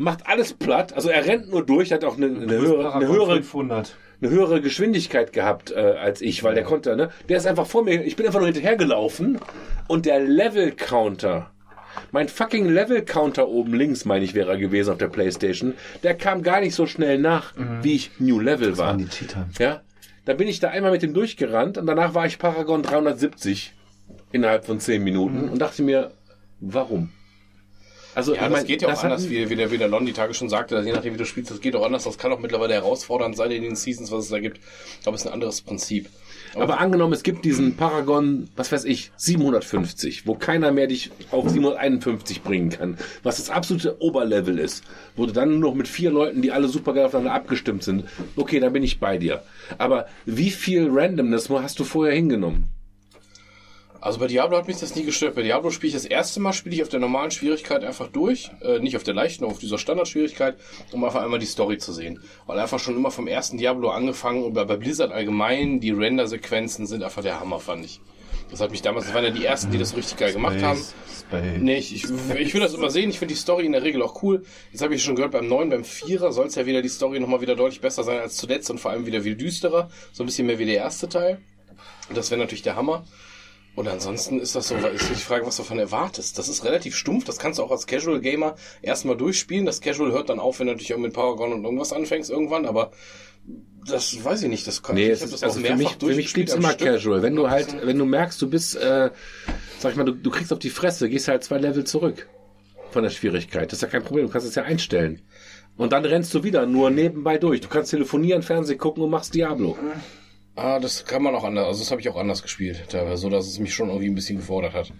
macht 0.00 0.26
alles 0.26 0.54
platt, 0.54 0.94
also 0.94 1.10
er 1.10 1.26
rennt 1.26 1.50
nur 1.50 1.64
durch, 1.64 1.92
hat 1.92 2.04
auch 2.04 2.16
eine, 2.16 2.26
eine 2.26 2.50
höhere, 2.50 2.94
eine 2.94 3.06
höhere 3.06 3.34
500. 3.36 3.96
eine 4.22 4.30
höhere 4.30 4.62
Geschwindigkeit 4.62 5.34
gehabt 5.34 5.72
äh, 5.72 5.74
als 5.74 6.22
ich, 6.22 6.42
weil 6.42 6.54
der 6.54 6.64
konnte, 6.64 6.96
ne? 6.96 7.10
Der 7.28 7.36
ist 7.36 7.46
einfach 7.46 7.66
vor 7.66 7.84
mir, 7.84 8.02
ich 8.02 8.16
bin 8.16 8.24
einfach 8.24 8.40
nur 8.40 8.48
hinterhergelaufen 8.48 9.38
und 9.88 10.06
der 10.06 10.20
Level-Counter, 10.20 11.50
mein 12.12 12.28
fucking 12.28 12.66
Level-Counter 12.66 13.46
oben 13.46 13.74
links, 13.74 14.06
meine 14.06 14.24
ich, 14.24 14.32
wäre 14.32 14.52
er 14.52 14.56
gewesen 14.56 14.90
auf 14.90 14.98
der 14.98 15.08
Playstation, 15.08 15.74
der 16.02 16.14
kam 16.14 16.42
gar 16.42 16.60
nicht 16.60 16.74
so 16.74 16.86
schnell 16.86 17.18
nach, 17.18 17.52
wie 17.82 17.94
ich 17.94 18.10
New 18.18 18.40
Level 18.40 18.78
war. 18.78 18.86
waren 18.88 18.98
die 18.98 19.08
Cheater. 19.08 19.48
Ja? 19.58 19.82
Dann 20.24 20.38
bin 20.38 20.48
ich 20.48 20.60
da 20.60 20.68
einmal 20.68 20.92
mit 20.92 21.02
dem 21.02 21.12
durchgerannt 21.12 21.76
und 21.76 21.84
danach 21.84 22.14
war 22.14 22.24
ich 22.24 22.38
Paragon 22.38 22.82
370 22.82 23.74
innerhalb 24.32 24.64
von 24.64 24.80
10 24.80 25.04
Minuten 25.04 25.50
und 25.50 25.58
dachte 25.58 25.82
mir, 25.82 26.12
warum? 26.60 27.10
Also, 28.20 28.34
Ja, 28.34 28.42
ich 28.42 28.48
das 28.48 28.52
mein, 28.52 28.66
geht 28.66 28.82
ja 28.82 28.88
auch 28.88 28.92
das 28.92 29.04
anders, 29.04 29.30
wie, 29.30 29.48
wie, 29.48 29.56
der, 29.56 29.70
wie 29.70 29.78
der 29.78 29.88
Lon 29.88 30.04
die 30.04 30.12
Tage 30.12 30.34
schon 30.34 30.50
sagte, 30.50 30.74
dass 30.74 30.84
je 30.84 30.92
nachdem, 30.92 31.14
wie 31.14 31.18
du 31.18 31.24
spielst, 31.24 31.50
das 31.50 31.60
geht 31.60 31.74
auch 31.74 31.86
anders. 31.86 32.04
Das 32.04 32.18
kann 32.18 32.30
auch 32.32 32.38
mittlerweile 32.38 32.74
herausfordernd 32.74 33.34
sein 33.34 33.50
in 33.50 33.62
den 33.62 33.76
Seasons, 33.76 34.10
was 34.10 34.24
es 34.24 34.30
da 34.30 34.40
gibt. 34.40 34.60
Aber 35.06 35.14
es 35.14 35.22
ist 35.22 35.26
ein 35.26 35.32
anderes 35.32 35.62
Prinzip. 35.62 36.10
Aber 36.54 36.80
angenommen, 36.80 37.12
es 37.12 37.22
gibt 37.22 37.44
diesen 37.44 37.76
Paragon, 37.76 38.48
was 38.56 38.72
weiß 38.72 38.84
ich, 38.84 39.12
750, 39.16 40.26
wo 40.26 40.34
keiner 40.34 40.72
mehr 40.72 40.88
dich 40.88 41.10
auf 41.30 41.48
751 41.48 42.42
bringen 42.42 42.70
kann, 42.70 42.98
was 43.22 43.36
das 43.36 43.50
absolute 43.50 44.02
Oberlevel 44.02 44.58
ist, 44.58 44.84
wo 45.16 45.26
du 45.26 45.32
dann 45.32 45.60
nur 45.60 45.70
noch 45.70 45.74
mit 45.74 45.86
vier 45.88 46.10
Leuten, 46.10 46.42
die 46.42 46.50
alle 46.50 46.68
super 46.68 46.92
geil 46.92 47.06
aufeinander 47.06 47.34
abgestimmt 47.34 47.84
sind, 47.84 48.04
okay, 48.36 48.58
dann 48.58 48.72
bin 48.72 48.82
ich 48.82 48.98
bei 48.98 49.16
dir. 49.16 49.42
Aber 49.78 50.06
wie 50.26 50.50
viel 50.50 50.88
Randomness 50.90 51.48
hast 51.50 51.78
du 51.78 51.84
vorher 51.84 52.14
hingenommen? 52.14 52.68
Also 54.00 54.18
bei 54.18 54.28
Diablo 54.28 54.56
hat 54.56 54.66
mich 54.66 54.78
das 54.78 54.94
nie 54.94 55.04
gestört. 55.04 55.34
Bei 55.34 55.42
Diablo 55.42 55.70
spiele 55.70 55.88
ich 55.88 55.94
das 55.94 56.06
erste 56.06 56.40
Mal, 56.40 56.52
spiele 56.54 56.74
ich 56.74 56.82
auf 56.82 56.88
der 56.88 57.00
normalen 57.00 57.30
Schwierigkeit 57.30 57.84
einfach 57.84 58.08
durch. 58.08 58.50
Äh, 58.62 58.78
nicht 58.78 58.96
auf 58.96 59.02
der 59.02 59.14
leichten, 59.14 59.44
auf 59.44 59.58
dieser 59.58 59.76
Standardschwierigkeit, 59.76 60.56
um 60.92 61.04
einfach 61.04 61.22
einmal 61.22 61.38
die 61.38 61.46
Story 61.46 61.76
zu 61.78 61.92
sehen. 61.92 62.20
Weil 62.46 62.58
einfach 62.58 62.78
schon 62.78 62.96
immer 62.96 63.10
vom 63.10 63.26
ersten 63.26 63.58
Diablo 63.58 63.90
angefangen 63.90 64.42
und 64.42 64.54
bei 64.54 64.64
bei 64.64 64.76
Blizzard 64.76 65.12
allgemein, 65.12 65.80
die 65.80 65.90
Render-Sequenzen 65.90 66.86
sind 66.86 67.02
einfach 67.02 67.22
der 67.22 67.40
Hammer, 67.40 67.60
fand 67.60 67.84
ich. 67.84 68.00
Das 68.50 68.60
hat 68.60 68.70
mich 68.70 68.82
damals, 68.82 69.06
das 69.06 69.14
waren 69.14 69.24
ja 69.24 69.30
die 69.30 69.44
ersten, 69.44 69.70
die 69.70 69.78
das 69.78 69.96
richtig 69.96 70.16
geil 70.16 70.32
gemacht 70.32 70.60
haben. 70.62 70.80
Space. 70.80 71.60
Nee, 71.60 71.76
ich, 71.76 71.94
ich, 71.94 72.04
ich 72.04 72.54
will 72.54 72.60
das 72.60 72.74
immer 72.74 72.90
sehen. 72.90 73.10
Ich 73.10 73.18
finde 73.18 73.34
die 73.34 73.40
Story 73.40 73.66
in 73.66 73.72
der 73.72 73.82
Regel 73.82 74.02
auch 74.02 74.22
cool. 74.22 74.42
Jetzt 74.72 74.82
habe 74.82 74.94
ich 74.94 75.04
schon 75.04 75.14
gehört, 75.14 75.32
beim 75.32 75.46
neuen, 75.46 75.70
beim 75.70 75.84
Vierer 75.84 76.32
soll 76.32 76.46
es 76.46 76.56
ja 76.56 76.66
wieder 76.66 76.82
die 76.82 76.88
Story 76.88 77.20
nochmal 77.20 77.40
wieder 77.40 77.54
deutlich 77.54 77.80
besser 77.80 78.02
sein 78.02 78.18
als 78.18 78.36
zuletzt 78.36 78.70
und 78.70 78.78
vor 78.78 78.90
allem 78.90 79.06
wieder 79.06 79.22
viel 79.22 79.36
düsterer. 79.36 79.88
So 80.12 80.24
ein 80.24 80.26
bisschen 80.26 80.46
mehr 80.46 80.58
wie 80.58 80.64
der 80.64 80.76
erste 80.76 81.08
Teil. 81.08 81.38
Und 82.08 82.16
das 82.16 82.30
wäre 82.30 82.40
natürlich 82.40 82.62
der 82.62 82.76
Hammer. 82.76 83.04
Und 83.76 83.88
ansonsten 83.88 84.40
ist 84.40 84.56
das 84.56 84.68
so, 84.68 84.74
ist 84.76 85.08
die 85.10 85.14
Frage, 85.14 85.46
was 85.46 85.56
du 85.56 85.62
davon 85.62 85.78
erwartest. 85.78 86.36
Das 86.38 86.48
ist 86.48 86.64
relativ 86.64 86.94
stumpf, 86.96 87.24
das 87.24 87.38
kannst 87.38 87.58
du 87.58 87.62
auch 87.62 87.70
als 87.70 87.86
Casual 87.86 88.20
Gamer 88.20 88.56
erstmal 88.82 89.16
durchspielen. 89.16 89.64
Das 89.64 89.80
Casual 89.80 90.12
hört 90.12 90.28
dann 90.28 90.40
auf, 90.40 90.58
wenn 90.58 90.66
du 90.66 90.72
natürlich 90.72 90.92
auch 90.94 90.98
mit 90.98 91.12
Paragon 91.12 91.52
und 91.52 91.64
irgendwas 91.64 91.92
anfängst 91.92 92.30
irgendwann, 92.30 92.66
aber 92.66 92.90
das 93.88 94.22
weiß 94.22 94.42
ich 94.42 94.48
nicht, 94.50 94.66
das 94.66 94.82
kann 94.82 94.96
Nee, 94.96 95.06
ich 95.06 95.10
es 95.12 95.20
hab 95.20 95.26
ist, 95.26 95.32
das 95.34 95.42
also 95.44 95.60
auch 95.60 95.64
für 95.66 95.76
mich, 95.76 95.96
für 95.98 96.06
mich 96.06 96.52
am 96.52 96.58
immer 96.58 96.72
Stück. 96.72 96.88
casual. 96.88 97.22
Wenn 97.22 97.36
du 97.36 97.48
halt, 97.48 97.72
das- 97.72 97.86
wenn 97.86 97.98
du 97.98 98.04
merkst, 98.04 98.42
du 98.42 98.50
bist, 98.50 98.76
äh, 98.76 99.10
sag 99.78 99.92
ich 99.92 99.96
mal, 99.96 100.04
du, 100.04 100.12
du 100.12 100.30
kriegst 100.30 100.52
auf 100.52 100.58
die 100.58 100.68
Fresse, 100.70 101.08
gehst 101.08 101.28
halt 101.28 101.42
zwei 101.44 101.58
Level 101.58 101.84
zurück 101.84 102.28
von 102.90 103.02
der 103.04 103.10
Schwierigkeit. 103.10 103.70
Das 103.72 103.78
ist 103.78 103.82
ja 103.82 103.88
kein 103.88 104.02
Problem, 104.02 104.26
du 104.26 104.32
kannst 104.32 104.46
es 104.46 104.54
ja 104.56 104.64
einstellen. 104.64 105.22
Und 105.76 105.92
dann 105.92 106.04
rennst 106.04 106.34
du 106.34 106.42
wieder 106.42 106.66
nur 106.66 106.90
nebenbei 106.90 107.38
durch. 107.38 107.60
Du 107.62 107.68
kannst 107.68 107.92
telefonieren, 107.92 108.42
Fernsehen 108.42 108.78
gucken 108.78 109.02
und 109.02 109.10
machst 109.10 109.32
Diablo. 109.34 109.78
Ah, 110.60 110.78
das 110.78 111.04
kann 111.04 111.22
man 111.22 111.34
auch 111.34 111.44
anders, 111.44 111.66
also 111.66 111.80
das 111.80 111.90
habe 111.90 112.00
ich 112.00 112.08
auch 112.08 112.16
anders 112.16 112.42
gespielt, 112.42 112.84
teilweise, 112.88 113.16
so 113.22 113.28
dass 113.28 113.46
es 113.46 113.58
mich 113.58 113.74
schon 113.74 113.88
irgendwie 113.88 114.08
ein 114.08 114.14
bisschen 114.14 114.36
gefordert 114.36 114.74
hat. 114.74 114.92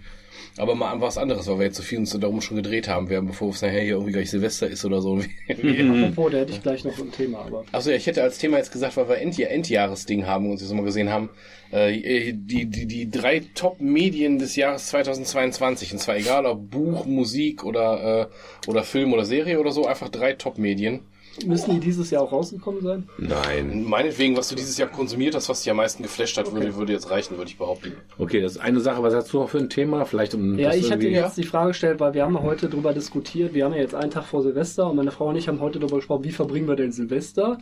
Aber 0.57 0.75
mal 0.75 0.99
was 0.99 1.17
anderes, 1.17 1.47
weil 1.47 1.59
wir 1.59 1.65
jetzt 1.67 1.77
so 1.77 1.83
viel 1.83 1.99
uns 1.99 2.17
darum 2.17 2.41
schon 2.41 2.57
gedreht 2.57 2.87
haben, 2.87 3.09
werden, 3.09 3.27
bevor 3.27 3.49
es 3.51 3.61
nachher 3.61 3.81
hier 3.81 3.93
irgendwie 3.93 4.11
gleich 4.11 4.29
Silvester 4.29 4.67
ist 4.67 4.83
oder 4.83 5.01
so. 5.01 5.21
Apropos, 5.49 6.31
da 6.31 6.39
hätte 6.39 6.51
ich 6.51 6.61
gleich 6.61 6.83
noch 6.83 6.97
ein 6.97 7.11
Thema, 7.11 7.45
aber. 7.45 7.63
Achso, 7.71 7.89
ja, 7.89 7.95
ich 7.95 8.05
hätte 8.05 8.21
als 8.21 8.37
Thema 8.37 8.57
jetzt 8.57 8.71
gesagt, 8.71 8.97
weil 8.97 9.07
wir 9.07 9.17
End 9.19 9.39
Endjahresding 9.39 10.25
haben 10.25 10.45
und 10.45 10.51
uns 10.51 10.61
jetzt 10.61 10.73
mal 10.73 10.83
gesehen 10.83 11.09
haben, 11.09 11.29
äh, 11.71 12.33
die, 12.33 12.65
die, 12.65 12.85
die 12.85 13.09
drei 13.09 13.43
Top-Medien 13.55 14.39
des 14.39 14.55
Jahres 14.57 14.87
2022, 14.87 15.93
und 15.93 15.99
zwar 15.99 16.17
egal 16.17 16.45
ob 16.45 16.69
Buch, 16.69 17.05
Musik 17.05 17.63
oder, 17.63 18.29
äh, 18.29 18.69
oder 18.69 18.83
Film 18.83 19.13
oder 19.13 19.23
Serie 19.23 19.59
oder 19.59 19.71
so, 19.71 19.85
einfach 19.85 20.09
drei 20.09 20.33
Top-Medien. 20.33 21.01
Müssen 21.45 21.73
die 21.75 21.79
dieses 21.79 22.11
Jahr 22.11 22.23
auch 22.23 22.31
rausgekommen 22.31 22.81
sein? 22.81 23.09
Nein. 23.17 23.85
Meinetwegen, 23.85 24.35
was 24.35 24.49
du 24.49 24.55
dieses 24.55 24.77
Jahr 24.77 24.89
konsumiert 24.89 25.33
hast, 25.33 25.47
was 25.49 25.61
dich 25.61 25.71
am 25.71 25.77
meisten 25.77 26.03
geflasht 26.03 26.37
hat, 26.37 26.51
würde, 26.51 26.75
würde 26.75 26.93
jetzt 26.93 27.09
reichen, 27.09 27.37
würde 27.37 27.49
ich 27.49 27.57
behaupten. 27.57 27.93
Okay, 28.17 28.41
das 28.41 28.53
ist 28.53 28.57
eine 28.57 28.81
Sache. 28.81 29.01
Was 29.01 29.13
hast 29.13 29.31
du 29.31 29.39
noch 29.39 29.49
für 29.49 29.59
ein 29.59 29.69
Thema? 29.69 30.05
Vielleicht 30.05 30.33
um 30.33 30.59
Ja, 30.59 30.73
ich 30.73 30.91
hatte 30.91 31.07
jetzt 31.07 31.37
die 31.37 31.43
Frage 31.43 31.69
gestellt, 31.69 31.99
weil 31.99 32.13
wir 32.13 32.23
haben 32.23 32.35
ja 32.35 32.41
heute 32.41 32.69
drüber 32.69 32.93
diskutiert. 32.93 33.53
Wir 33.53 33.65
haben 33.65 33.73
ja 33.73 33.79
jetzt 33.79 33.95
einen 33.95 34.11
Tag 34.11 34.25
vor 34.25 34.41
Silvester 34.41 34.89
und 34.89 34.97
meine 34.97 35.11
Frau 35.11 35.29
und 35.29 35.37
ich 35.37 35.47
haben 35.47 35.61
heute 35.61 35.79
darüber 35.79 35.97
gesprochen, 35.97 36.23
wie 36.25 36.31
verbringen 36.31 36.67
wir 36.67 36.75
denn 36.75 36.91
Silvester? 36.91 37.57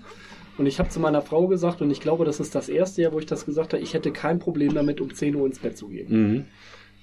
Und 0.57 0.65
ich 0.65 0.80
habe 0.80 0.89
zu 0.89 0.99
meiner 0.99 1.22
Frau 1.22 1.48
gesagt, 1.48 1.81
und 1.81 1.89
ich 1.89 2.01
glaube, 2.01 2.25
das 2.25 2.39
ist 2.39 2.53
das 2.53 2.67
erste 2.67 3.01
Jahr, 3.01 3.14
wo 3.14 3.19
ich 3.19 3.25
das 3.25 3.45
gesagt 3.45 3.73
habe, 3.73 3.81
ich 3.81 3.93
hätte 3.93 4.11
kein 4.11 4.39
Problem 4.39 4.73
damit, 4.73 4.99
um 4.99 5.14
10 5.14 5.35
Uhr 5.35 5.45
ins 5.45 5.59
Bett 5.59 5.77
zu 5.77 5.88
gehen. 5.88 6.07
Mhm. 6.09 6.45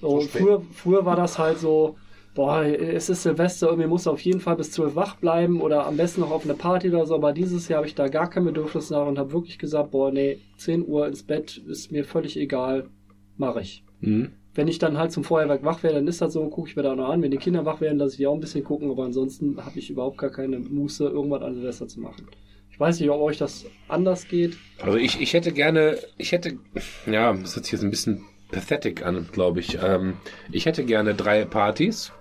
So, 0.02 0.20
früher, 0.20 0.62
früher 0.74 1.06
war 1.06 1.16
das 1.16 1.38
halt 1.38 1.58
so, 1.58 1.96
boah, 2.36 2.62
es 2.64 3.08
ist 3.08 3.24
Silvester, 3.24 3.68
irgendwie 3.68 3.88
muss 3.88 4.06
auf 4.06 4.20
jeden 4.20 4.40
Fall 4.40 4.56
bis 4.56 4.70
12 4.70 4.94
wach 4.94 5.16
bleiben 5.16 5.60
oder 5.60 5.86
am 5.86 5.96
besten 5.96 6.20
noch 6.20 6.30
auf 6.30 6.44
eine 6.44 6.54
Party 6.54 6.90
oder 6.90 7.06
so, 7.06 7.14
aber 7.16 7.32
dieses 7.32 7.66
Jahr 7.66 7.78
habe 7.78 7.88
ich 7.88 7.94
da 7.94 8.08
gar 8.08 8.30
kein 8.30 8.44
Bedürfnis 8.44 8.90
nach 8.90 9.06
und 9.06 9.18
habe 9.18 9.32
wirklich 9.32 9.58
gesagt, 9.58 9.90
boah, 9.90 10.12
nee, 10.12 10.38
10 10.58 10.86
Uhr 10.86 11.08
ins 11.08 11.24
Bett 11.24 11.56
ist 11.56 11.90
mir 11.90 12.04
völlig 12.04 12.36
egal, 12.36 12.88
mache 13.36 13.62
ich. 13.62 13.82
Mhm. 14.00 14.32
Wenn 14.54 14.68
ich 14.68 14.78
dann 14.78 14.98
halt 14.98 15.12
zum 15.12 15.24
Feuerwerk 15.24 15.64
wach 15.64 15.82
werde, 15.82 15.96
dann 15.96 16.08
ist 16.08 16.20
das 16.20 16.34
so, 16.34 16.46
gucke 16.48 16.68
ich 16.68 16.76
mir 16.76 16.82
da 16.82 16.94
noch 16.94 17.08
an. 17.08 17.20
Wenn 17.20 17.30
die 17.30 17.36
Kinder 17.36 17.64
wach 17.64 17.80
werden, 17.80 17.98
lasse 17.98 18.12
ich 18.12 18.16
die 18.18 18.26
auch 18.26 18.34
ein 18.34 18.40
bisschen 18.40 18.64
gucken, 18.64 18.90
aber 18.90 19.04
ansonsten 19.04 19.56
habe 19.64 19.78
ich 19.78 19.90
überhaupt 19.90 20.18
gar 20.18 20.30
keine 20.30 20.58
Muße, 20.58 21.04
irgendwas 21.04 21.42
an 21.42 21.54
Silvester 21.54 21.88
zu 21.88 22.00
machen. 22.00 22.28
Ich 22.70 22.78
weiß 22.78 23.00
nicht, 23.00 23.08
ob 23.10 23.20
euch 23.22 23.38
das 23.38 23.64
anders 23.88 24.28
geht. 24.28 24.58
Also 24.82 24.98
ich, 24.98 25.20
ich 25.20 25.32
hätte 25.32 25.52
gerne, 25.52 25.98
ich 26.18 26.32
hätte, 26.32 26.58
ja, 27.10 27.32
das 27.32 27.56
hört 27.56 27.64
sich 27.64 27.72
jetzt 27.72 27.84
ein 27.84 27.90
bisschen 27.90 28.22
pathetic 28.50 29.04
an, 29.04 29.26
glaube 29.32 29.60
ich. 29.60 29.78
Ähm, 29.82 30.14
ich 30.52 30.66
hätte 30.66 30.84
gerne 30.84 31.14
drei 31.14 31.44
Partys, 31.44 32.12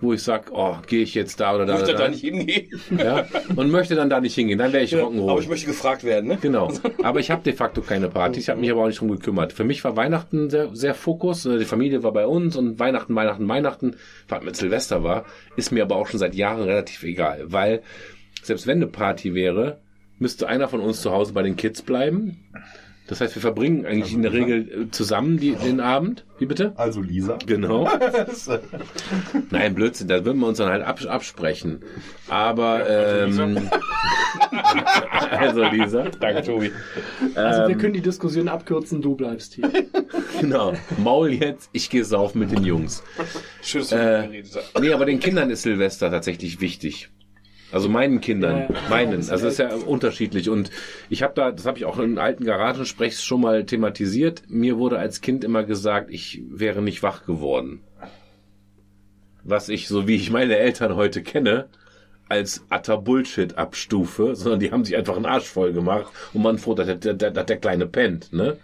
wo 0.00 0.12
ich 0.12 0.22
sag, 0.22 0.50
oh, 0.52 0.76
gehe 0.86 1.02
ich 1.02 1.14
jetzt 1.14 1.40
da 1.40 1.54
oder 1.54 1.66
da 1.66 1.74
möchte 1.74 1.92
da, 1.92 1.98
da 1.98 2.08
nicht 2.08 2.20
hingehen. 2.20 2.68
ja, 2.98 3.26
und 3.54 3.70
möchte 3.70 3.94
dann 3.94 4.10
da 4.10 4.20
nicht 4.20 4.34
hingehen, 4.34 4.58
dann 4.58 4.72
wäre 4.72 4.84
ich 4.84 4.94
Rock'n'Roll. 4.94 5.30
Aber 5.30 5.40
ich 5.40 5.48
möchte 5.48 5.66
gefragt 5.66 6.04
werden, 6.04 6.28
ne? 6.28 6.38
Genau. 6.40 6.72
Aber 7.02 7.20
ich 7.20 7.30
habe 7.30 7.42
de 7.42 7.54
facto 7.54 7.80
keine 7.80 8.08
Partys. 8.08 8.44
Ich 8.44 8.48
habe 8.48 8.60
mich 8.60 8.70
aber 8.70 8.82
auch 8.82 8.86
nicht 8.86 9.00
drum 9.00 9.10
gekümmert. 9.10 9.52
Für 9.52 9.64
mich 9.64 9.82
war 9.84 9.96
Weihnachten 9.96 10.50
sehr, 10.50 10.74
sehr 10.74 10.94
Fokus. 10.94 11.46
Äh, 11.46 11.58
Die 11.58 11.64
Familie 11.64 12.02
war 12.02 12.12
bei 12.12 12.26
uns 12.26 12.56
und 12.56 12.78
Weihnachten, 12.78 13.14
Weihnachten, 13.14 13.48
Weihnachten, 13.48 13.96
was 14.28 14.42
mit 14.42 14.56
Silvester 14.56 15.02
war, 15.02 15.24
ist 15.56 15.72
mir 15.72 15.82
aber 15.82 15.96
auch 15.96 16.06
schon 16.06 16.20
seit 16.20 16.34
Jahren 16.34 16.62
relativ 16.62 17.02
egal. 17.02 17.44
Weil 17.46 17.82
selbst 18.42 18.66
wenn 18.66 18.78
eine 18.78 18.86
Party 18.86 19.34
wäre, 19.34 19.78
müsste 20.18 20.48
einer 20.48 20.68
von 20.68 20.80
uns 20.80 21.00
zu 21.00 21.10
Hause 21.10 21.32
bei 21.32 21.42
den 21.42 21.56
Kids 21.56 21.82
bleiben. 21.82 22.38
Das 23.08 23.20
heißt, 23.20 23.34
wir 23.36 23.42
verbringen 23.42 23.86
eigentlich 23.86 24.12
in 24.12 24.22
der 24.22 24.32
Regel 24.32 24.68
äh, 24.86 24.90
zusammen 24.90 25.38
die, 25.38 25.54
den 25.54 25.78
Abend. 25.80 26.24
Wie 26.38 26.46
bitte? 26.46 26.72
Also 26.76 27.00
Lisa. 27.00 27.38
Genau. 27.46 27.88
Nein, 29.50 29.74
Blödsinn, 29.74 30.08
da 30.08 30.24
würden 30.24 30.40
wir 30.40 30.48
uns 30.48 30.58
dann 30.58 30.68
halt 30.70 30.82
abs 30.84 31.06
absprechen. 31.06 31.82
Aber, 32.28 32.88
ähm, 32.88 33.70
also 35.30 35.62
Lisa, 35.64 36.04
danke 36.20 36.42
Tobi. 36.42 36.72
Also 37.34 37.62
Ähm. 37.62 37.68
wir 37.68 37.76
können 37.78 37.94
die 37.94 38.00
Diskussion 38.00 38.48
abkürzen, 38.48 39.00
du 39.02 39.14
bleibst 39.14 39.54
hier. 39.54 39.70
Genau, 40.40 40.74
Maul 40.98 41.30
jetzt, 41.30 41.70
ich 41.72 41.88
gehe 41.90 42.04
sauf 42.04 42.34
mit 42.34 42.50
den 42.50 42.64
Jungs. 42.64 43.02
Schön, 43.62 43.80
dass 43.82 43.90
du 43.90 43.96
Äh, 43.96 44.26
geredet 44.26 44.52
hast. 44.56 44.80
Nee, 44.80 44.92
aber 44.92 45.04
den 45.06 45.20
Kindern 45.20 45.50
ist 45.50 45.62
Silvester 45.62 46.10
tatsächlich 46.10 46.60
wichtig. 46.60 47.10
Also 47.72 47.88
meinen 47.88 48.20
Kindern, 48.20 48.68
Ja, 48.68 48.80
meinen. 48.88 49.16
Also 49.16 49.44
das 49.44 49.54
ist 49.54 49.58
ja 49.58 49.74
unterschiedlich. 49.74 50.48
Und 50.48 50.70
ich 51.08 51.22
habe 51.22 51.34
da, 51.34 51.50
das 51.50 51.66
habe 51.66 51.78
ich 51.78 51.84
auch 51.84 51.98
in 51.98 52.18
alten 52.18 52.44
Garagensprechs 52.44 53.24
schon 53.24 53.40
mal 53.40 53.64
thematisiert. 53.64 54.42
Mir 54.48 54.78
wurde 54.78 54.98
als 54.98 55.20
Kind 55.20 55.42
immer 55.42 55.64
gesagt, 55.64 56.10
ich 56.10 56.42
wäre 56.48 56.80
nicht 56.82 57.02
wach 57.02 57.26
geworden. 57.26 57.80
Was 59.42 59.68
ich, 59.68 59.88
so 59.88 60.06
wie 60.06 60.16
ich 60.16 60.30
meine 60.30 60.56
Eltern 60.56 60.96
heute 60.96 61.22
kenne, 61.22 61.66
als 62.28 62.64
utter 62.70 62.98
Bullshit 62.98 63.56
abstufe, 63.56 64.34
sondern 64.34 64.60
die 64.60 64.72
haben 64.72 64.84
sich 64.84 64.96
einfach 64.96 65.16
einen 65.16 65.26
Arsch 65.26 65.46
voll 65.46 65.72
gemacht 65.72 66.12
und 66.32 66.42
man 66.42 66.58
froh, 66.58 66.74
dass 66.74 66.86
der, 66.98 67.14
der, 67.14 67.30
der 67.30 67.56
Kleine 67.56 67.86
pennt, 67.86 68.32
ne? 68.32 68.56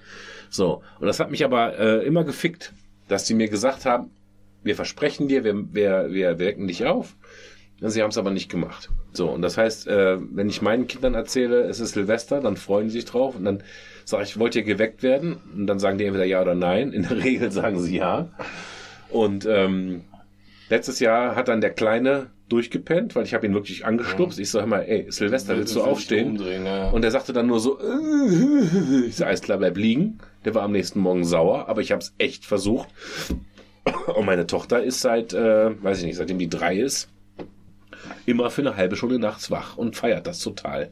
So. 0.50 0.82
Und 0.98 1.06
das 1.06 1.20
hat 1.20 1.30
mich 1.30 1.44
aber 1.44 1.78
äh, 1.78 2.04
immer 2.04 2.24
gefickt, 2.24 2.72
dass 3.08 3.24
die 3.24 3.34
mir 3.34 3.48
gesagt 3.48 3.84
haben, 3.84 4.10
wir 4.64 4.76
versprechen 4.76 5.28
dir, 5.28 5.44
wir, 5.44 5.54
wir, 5.72 6.08
wir 6.10 6.38
wecken 6.38 6.66
dich 6.66 6.86
auf. 6.86 7.16
Sie 7.90 8.02
haben 8.02 8.10
es 8.10 8.18
aber 8.18 8.30
nicht 8.30 8.48
gemacht. 8.48 8.90
So, 9.12 9.28
und 9.28 9.42
das 9.42 9.58
heißt, 9.58 9.88
äh, 9.88 10.18
wenn 10.20 10.48
ich 10.48 10.62
meinen 10.62 10.86
Kindern 10.86 11.14
erzähle, 11.14 11.62
es 11.62 11.80
ist 11.80 11.92
Silvester, 11.94 12.40
dann 12.40 12.56
freuen 12.56 12.88
sie 12.88 13.00
sich 13.00 13.04
drauf 13.04 13.36
und 13.36 13.44
dann 13.44 13.62
sage 14.04 14.24
ich, 14.24 14.38
wollt 14.38 14.54
ihr 14.54 14.62
geweckt 14.62 15.02
werden? 15.02 15.36
Und 15.54 15.66
dann 15.66 15.78
sagen 15.78 15.98
die 15.98 16.04
entweder 16.04 16.24
ja 16.24 16.40
oder 16.40 16.54
nein. 16.54 16.92
In 16.92 17.02
der 17.02 17.16
Regel 17.24 17.50
sagen 17.50 17.80
sie 17.80 17.96
ja. 17.96 18.30
Und 19.10 19.46
ähm, 19.46 20.02
letztes 20.68 21.00
Jahr 21.00 21.34
hat 21.34 21.48
dann 21.48 21.60
der 21.60 21.70
Kleine 21.70 22.30
durchgepennt, 22.48 23.16
weil 23.16 23.24
ich 23.24 23.34
habe 23.34 23.46
ihn 23.46 23.54
wirklich 23.54 23.84
angestupst. 23.84 24.38
Ich 24.38 24.50
sage 24.50 24.66
mal, 24.66 24.80
ey, 24.80 25.06
Silvester, 25.10 25.56
willst 25.56 25.74
du 25.74 25.82
aufstehen? 25.82 26.38
ja. 26.64 26.90
Und 26.90 27.04
er 27.04 27.10
sagte 27.10 27.32
dann 27.32 27.46
nur 27.46 27.60
so, 27.60 27.80
äh, 27.80 29.06
ich 29.06 29.16
sag, 29.16 29.28
alles 29.28 29.42
klar, 29.42 29.58
bleib 29.58 29.76
liegen. 29.76 30.18
Der 30.44 30.54
war 30.54 30.62
am 30.62 30.72
nächsten 30.72 31.00
Morgen 31.00 31.24
sauer, 31.24 31.68
aber 31.68 31.80
ich 31.80 31.92
habe 31.92 32.00
es 32.00 32.14
echt 32.18 32.44
versucht. 32.44 32.88
Und 34.14 34.26
meine 34.26 34.46
Tochter 34.46 34.82
ist 34.82 35.00
seit, 35.00 35.32
äh, 35.32 35.82
weiß 35.82 35.98
ich 35.98 36.04
nicht, 36.04 36.16
seitdem 36.16 36.38
die 36.38 36.48
drei 36.48 36.76
ist, 36.78 37.08
immer 38.26 38.50
für 38.50 38.62
eine 38.62 38.76
halbe 38.76 38.96
Stunde 38.96 39.18
nachts 39.18 39.50
wach 39.50 39.76
und 39.76 39.96
feiert 39.96 40.26
das 40.26 40.38
total. 40.40 40.90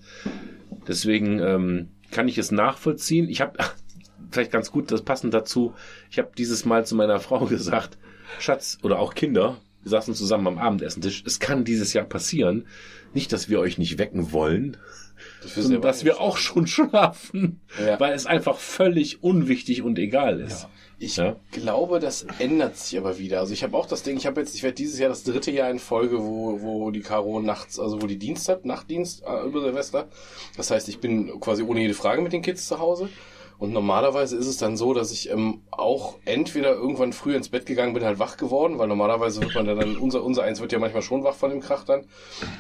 Deswegen 0.87 1.39
ähm, 1.41 1.89
kann 2.11 2.29
ich 2.29 2.39
es 2.39 2.51
nachvollziehen. 2.51 3.29
Ich 3.29 3.41
habe 3.41 3.59
vielleicht 4.31 4.53
ganz 4.53 4.71
gut 4.71 4.91
das 4.91 5.03
passend 5.03 5.35
dazu. 5.35 5.75
Ich 6.11 6.19
habe 6.19 6.31
dieses 6.37 6.65
Mal 6.65 6.87
zu 6.87 6.95
meiner 6.97 7.21
Frau 7.21 7.45
gesagt, 7.47 7.99
Schatz 8.39 8.79
oder 8.83 8.99
auch 8.99 9.15
Kinder, 9.15 9.57
wir 9.83 9.91
saßen 9.91 10.15
zusammen 10.15 10.47
am 10.47 10.59
Abendessentisch. 10.59 11.23
Es 11.27 11.41
kann 11.41 11.65
dieses 11.65 11.93
Jahr 11.93 12.05
passieren, 12.05 12.67
nicht, 13.15 13.33
dass 13.33 13.49
wir 13.49 13.61
euch 13.61 13.79
nicht 13.79 13.99
wecken 13.99 14.33
wollen, 14.33 14.77
Dafür 15.43 15.63
sondern 15.63 15.83
dass 15.83 16.05
wir 16.05 16.21
auch 16.21 16.37
schon 16.37 16.67
schlafen, 16.67 17.61
Ja. 17.85 17.99
weil 17.99 18.13
es 18.13 18.27
einfach 18.27 18.57
völlig 18.59 19.23
unwichtig 19.23 19.83
und 19.83 19.99
egal 19.99 20.41
ist. 20.41 20.69
Ich 21.03 21.17
Ja. 21.17 21.35
glaube, 21.51 21.99
das 21.99 22.27
ändert 22.39 22.77
sich 22.77 22.99
aber 22.99 23.19
wieder. 23.19 23.41
Also 23.41 23.55
ich 23.55 23.62
habe 23.62 23.75
auch 23.77 23.87
das 23.87 24.03
Ding, 24.03 24.19
ich 24.19 24.27
habe 24.27 24.41
jetzt, 24.41 24.55
ich 24.55 24.62
werde 24.62 24.75
dieses 24.75 24.99
Jahr 24.99 25.09
das 25.09 25.25
dritte 25.25 25.51
Jahr 25.51 25.70
in 25.70 25.79
Folge, 25.79 26.23
wo, 26.23 26.61
wo 26.61 26.91
die 26.91 27.01
Caro 27.01 27.41
nachts, 27.41 27.79
also 27.81 28.03
wo 28.03 28.07
die 28.07 28.19
Dienst 28.19 28.51
hat, 28.51 28.67
Nachtdienst 28.67 29.23
äh, 29.27 29.47
über 29.47 29.62
Silvester. 29.62 30.09
Das 30.59 30.70
heißt, 30.70 30.91
ich 30.91 31.01
bin 31.01 31.41
quasi 31.41 31.62
ohne 31.62 31.81
jede 31.81 31.95
Frage 31.95 32.20
mit 32.20 32.35
den 32.35 32.43
Kids 32.43 32.69
zu 32.69 32.79
Hause. 32.79 33.09
Und 33.61 33.75
normalerweise 33.75 34.39
ist 34.39 34.47
es 34.47 34.57
dann 34.57 34.79
so, 34.79 34.95
dass 34.95 35.13
ich 35.13 35.29
ähm, 35.29 35.61
auch 35.71 36.17
entweder 36.25 36.73
irgendwann 36.73 37.13
früh 37.13 37.37
ins 37.37 37.51
Bett 37.51 37.67
gegangen 37.67 37.93
bin, 37.93 38.03
halt 38.03 38.19
wach 38.19 38.39
geworden, 38.39 38.79
weil 38.79 38.89
normalerweise 38.89 39.43
wird 39.43 39.55
man 39.55 39.67
da 39.67 39.75
dann, 39.75 39.99
unser, 39.99 40.25
unser 40.25 40.45
eins 40.45 40.63
wird 40.63 40.73
ja 40.73 40.79
manchmal 40.79 41.03
schon 41.03 41.25
wach 41.25 41.35
von 41.35 41.51
dem 41.51 41.61
Krach 41.61 41.85
dann. 41.85 42.07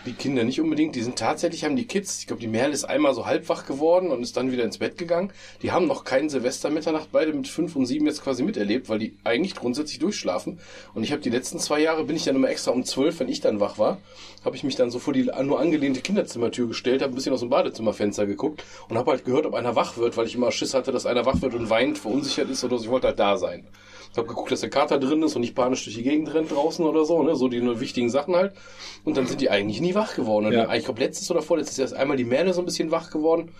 Die 0.04 0.12
Kinder 0.12 0.44
nicht 0.44 0.60
unbedingt, 0.60 0.94
die 0.94 1.00
sind 1.00 1.16
tatsächlich, 1.16 1.64
haben 1.64 1.74
die 1.74 1.86
Kids, 1.86 2.18
ich 2.20 2.26
glaube, 2.26 2.42
die 2.42 2.48
Merle 2.48 2.74
ist 2.74 2.84
einmal 2.84 3.14
so 3.14 3.24
halb 3.24 3.48
wach 3.48 3.64
geworden 3.64 4.10
und 4.10 4.22
ist 4.22 4.36
dann 4.36 4.52
wieder 4.52 4.62
ins 4.62 4.76
Bett 4.76 4.98
gegangen. 4.98 5.32
Die 5.62 5.72
haben 5.72 5.86
noch 5.86 6.04
keinen 6.04 6.28
Silvestermitternacht 6.28 7.10
beide 7.10 7.32
mit 7.32 7.48
fünf 7.48 7.76
und 7.76 7.86
sieben 7.86 8.04
jetzt 8.04 8.22
quasi 8.22 8.42
miterlebt, 8.42 8.90
weil 8.90 8.98
die 8.98 9.16
eigentlich 9.24 9.54
grundsätzlich 9.54 10.00
durchschlafen. 10.00 10.60
Und 10.92 11.02
ich 11.02 11.12
habe 11.12 11.22
die 11.22 11.30
letzten 11.30 11.58
zwei 11.60 11.80
Jahre, 11.80 12.04
bin 12.04 12.16
ich 12.16 12.24
dann 12.24 12.36
immer 12.36 12.50
extra 12.50 12.72
um 12.72 12.84
zwölf, 12.84 13.20
wenn 13.20 13.28
ich 13.30 13.40
dann 13.40 13.58
wach 13.58 13.78
war, 13.78 13.96
habe 14.44 14.56
ich 14.56 14.64
mich 14.64 14.76
dann 14.76 14.90
so 14.90 14.98
vor 14.98 15.12
die 15.12 15.30
nur 15.42 15.60
angelehnte 15.60 16.00
Kinderzimmertür 16.00 16.68
gestellt, 16.68 17.02
habe 17.02 17.12
ein 17.12 17.14
bisschen 17.14 17.32
aus 17.32 17.40
dem 17.40 17.50
Badezimmerfenster 17.50 18.26
geguckt 18.26 18.64
und 18.88 18.96
habe 18.96 19.10
halt 19.10 19.24
gehört, 19.24 19.46
ob 19.46 19.54
einer 19.54 19.76
wach 19.76 19.96
wird, 19.96 20.16
weil 20.16 20.26
ich 20.26 20.34
immer 20.34 20.50
Schiss 20.50 20.74
hatte, 20.74 20.92
dass 20.92 21.06
einer 21.06 21.26
wach 21.26 21.40
wird 21.42 21.54
und 21.54 21.68
weint, 21.70 21.98
verunsichert 21.98 22.50
ist 22.50 22.64
oder 22.64 22.78
so. 22.78 22.84
Ich 22.84 22.90
wollte 22.90 23.08
halt 23.08 23.18
da 23.18 23.36
sein. 23.36 23.66
Ich 24.12 24.18
habe 24.18 24.26
geguckt, 24.26 24.50
dass 24.50 24.60
der 24.60 24.70
Kater 24.70 24.98
drin 24.98 25.22
ist 25.22 25.36
und 25.36 25.42
nicht 25.42 25.54
panisch 25.54 25.84
durch 25.84 25.94
die 25.94 26.02
Gegend 26.02 26.34
rennt 26.34 26.50
draußen 26.50 26.84
oder 26.84 27.04
so, 27.04 27.22
ne? 27.22 27.36
So 27.36 27.46
die 27.46 27.60
nur 27.60 27.78
wichtigen 27.78 28.10
Sachen 28.10 28.34
halt. 28.34 28.54
Und 29.04 29.16
dann 29.16 29.28
sind 29.28 29.40
die 29.40 29.50
eigentlich 29.50 29.80
nie 29.80 29.94
wach 29.94 30.16
geworden. 30.16 30.46
Und 30.46 30.52
Ja. 30.52 30.74
ich 30.74 30.84
glaube, 30.84 31.00
letztes 31.00 31.30
oder 31.30 31.42
vorletztes 31.42 31.76
Jahr 31.76 31.84
ist 31.86 31.92
einmal 31.92 32.16
die 32.16 32.24
Mähne 32.24 32.52
so 32.52 32.60
ein 32.60 32.64
bisschen 32.64 32.90
wach 32.90 33.10
geworden. 33.10 33.50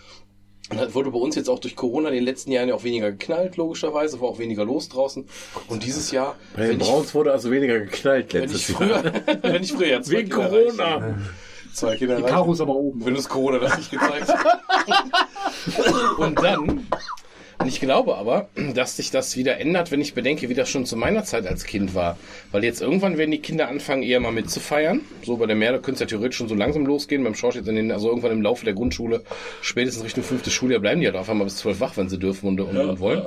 Und 0.70 0.80
das 0.80 0.94
wurde 0.94 1.10
bei 1.10 1.18
uns 1.18 1.34
jetzt 1.34 1.48
auch 1.50 1.58
durch 1.58 1.74
Corona 1.74 2.08
in 2.10 2.14
den 2.14 2.24
letzten 2.24 2.52
Jahren 2.52 2.68
ja 2.68 2.74
auch 2.76 2.84
weniger 2.84 3.10
geknallt, 3.10 3.56
logischerweise, 3.56 4.20
war 4.20 4.28
auch 4.28 4.38
weniger 4.38 4.64
los 4.64 4.88
draußen. 4.88 5.26
Und 5.68 5.84
dieses 5.84 6.10
Jahr, 6.12 6.36
Bei 6.54 6.62
den 6.62 6.70
wenn 6.72 6.80
ich, 6.80 6.86
Browns 6.86 7.14
wurde 7.14 7.32
also 7.32 7.50
weniger 7.50 7.80
geknallt 7.80 8.32
wenn 8.32 8.44
ich 8.44 8.52
letztes 8.52 8.76
früher, 8.76 9.02
Jahr. 9.04 9.12
wenn 9.42 9.62
ich 9.62 9.72
früher 9.72 10.00
zwei 10.02 10.12
Wegen 10.18 10.28
Kinder 10.30 10.48
Corona. 10.48 10.84
erreiche, 10.84 11.14
zwei 11.74 11.96
Kinder 11.96 12.16
Die 12.16 12.22
erreiche, 12.22 12.34
Karo 12.36 12.52
ist 12.52 12.60
aber 12.60 12.74
oben. 12.76 13.04
wenn 13.04 13.14
das 13.14 13.28
Corona 13.28 13.58
das 13.58 13.76
nicht 13.78 13.90
gezeigt 13.90 14.28
hat. 14.28 14.60
Und 16.18 16.38
dann, 16.42 16.86
und 17.60 17.68
ich 17.68 17.78
glaube 17.78 18.16
aber, 18.16 18.48
dass 18.74 18.96
sich 18.96 19.10
das 19.10 19.36
wieder 19.36 19.58
ändert, 19.58 19.90
wenn 19.90 20.00
ich 20.00 20.14
bedenke, 20.14 20.48
wie 20.48 20.54
das 20.54 20.70
schon 20.70 20.86
zu 20.86 20.96
meiner 20.96 21.24
Zeit 21.24 21.46
als 21.46 21.64
Kind 21.64 21.94
war. 21.94 22.16
Weil 22.52 22.64
jetzt 22.64 22.80
irgendwann 22.80 23.18
werden 23.18 23.30
die 23.30 23.40
Kinder 23.40 23.68
anfangen, 23.68 24.02
eher 24.02 24.18
mal 24.18 24.32
mitzufeiern. 24.32 25.02
So 25.22 25.36
bei 25.36 25.46
der 25.46 25.56
Meer, 25.56 25.72
da 25.72 25.78
könnte 25.78 25.92
es 25.92 26.00
ja 26.00 26.06
theoretisch 26.06 26.38
schon 26.38 26.48
so 26.48 26.54
langsam 26.54 26.86
losgehen. 26.86 27.22
Beim 27.22 27.34
Schorsch 27.34 27.56
jetzt 27.56 27.68
in 27.68 27.76
den, 27.76 27.92
also 27.92 28.08
irgendwann 28.08 28.32
im 28.32 28.42
Laufe 28.42 28.64
der 28.64 28.72
Grundschule, 28.74 29.22
spätestens 29.60 30.04
Richtung 30.04 30.24
fünfte 30.24 30.50
Schuljahr, 30.50 30.80
bleiben 30.80 31.00
die 31.00 31.06
halt 31.06 31.16
einfach 31.16 31.34
mal 31.34 31.44
bis 31.44 31.56
zwölf 31.58 31.80
wach, 31.80 31.96
wenn 31.96 32.08
sie 32.08 32.18
dürfen 32.18 32.48
und, 32.48 32.60
und, 32.60 32.76
und 32.76 33.00
wollen. 33.00 33.22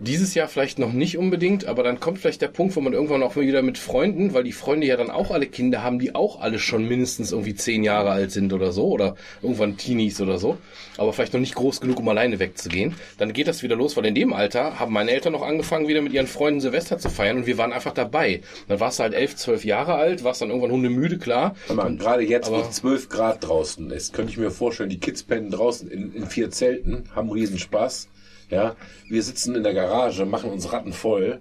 Dieses 0.00 0.34
Jahr 0.34 0.48
vielleicht 0.48 0.78
noch 0.78 0.92
nicht 0.92 1.16
unbedingt, 1.18 1.66
aber 1.66 1.82
dann 1.82 2.00
kommt 2.00 2.18
vielleicht 2.18 2.42
der 2.42 2.48
Punkt, 2.48 2.74
wo 2.76 2.80
man 2.80 2.92
irgendwann 2.92 3.22
auch 3.22 3.36
wieder 3.36 3.62
mit 3.62 3.78
Freunden, 3.78 4.34
weil 4.34 4.44
die 4.44 4.52
Freunde 4.52 4.86
ja 4.86 4.96
dann 4.96 5.10
auch 5.10 5.30
alle 5.30 5.46
Kinder 5.46 5.82
haben, 5.82 5.98
die 5.98 6.14
auch 6.14 6.40
alle 6.40 6.58
schon 6.58 6.86
mindestens 6.88 7.32
irgendwie 7.32 7.54
zehn 7.54 7.84
Jahre 7.84 8.10
alt 8.10 8.30
sind 8.32 8.52
oder 8.52 8.72
so, 8.72 8.88
oder 8.88 9.16
irgendwann 9.42 9.76
Teenies 9.76 10.20
oder 10.20 10.38
so, 10.38 10.58
aber 10.98 11.12
vielleicht 11.12 11.32
noch 11.32 11.40
nicht 11.40 11.54
groß 11.54 11.80
genug, 11.80 11.98
um 12.00 12.08
alleine 12.08 12.38
wegzugehen. 12.38 12.94
Dann 13.18 13.32
geht 13.32 13.48
das 13.48 13.62
wieder 13.62 13.76
los, 13.76 13.96
weil 13.96 14.06
in 14.06 14.14
dem 14.14 14.32
Alter 14.32 14.78
haben 14.78 14.92
meine 14.92 15.10
Eltern 15.10 15.32
noch 15.32 15.42
angefangen, 15.42 15.88
wieder 15.88 16.02
mit 16.02 16.12
ihren 16.12 16.26
Freunden 16.26 16.60
Silvester 16.60 16.98
zu 16.98 17.08
feiern 17.08 17.36
und 17.38 17.46
wir 17.46 17.58
waren 17.58 17.72
einfach 17.72 17.92
dabei. 17.94 18.40
Dann 18.68 18.80
warst 18.80 18.98
du 18.98 19.04
halt 19.04 19.14
elf, 19.14 19.36
zwölf 19.36 19.64
Jahre 19.64 19.94
alt, 19.94 20.24
warst 20.24 20.42
dann 20.42 20.48
irgendwann 20.50 20.72
hundemüde, 20.72 21.18
klar. 21.18 21.54
Mal, 21.72 21.96
gerade 21.96 22.22
jetzt, 22.22 22.50
wo 22.50 22.54
aber- 22.56 22.68
es 22.68 22.76
12 22.76 23.08
Grad 23.08 23.46
draußen 23.46 23.90
ist, 23.90 24.12
könnte 24.12 24.32
ich 24.32 24.38
mir 24.38 24.50
vorstellen, 24.50 24.90
die 24.90 24.98
Kids 24.98 25.22
pennen 25.22 25.50
draußen 25.50 25.90
in, 25.90 26.12
in 26.14 26.26
vier 26.26 26.50
Zelten, 26.50 27.04
haben 27.14 27.30
Riesenspaß. 27.30 28.08
Ja, 28.54 28.76
wir 29.08 29.20
sitzen 29.20 29.56
in 29.56 29.64
der 29.64 29.74
Garage, 29.74 30.24
machen 30.24 30.48
uns 30.48 30.72
Ratten 30.72 30.92
voll 30.92 31.40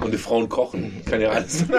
und 0.00 0.14
die 0.14 0.18
Frauen 0.18 0.48
kochen. 0.48 1.02
Kann 1.04 1.20
ja 1.20 1.30
alles. 1.30 1.64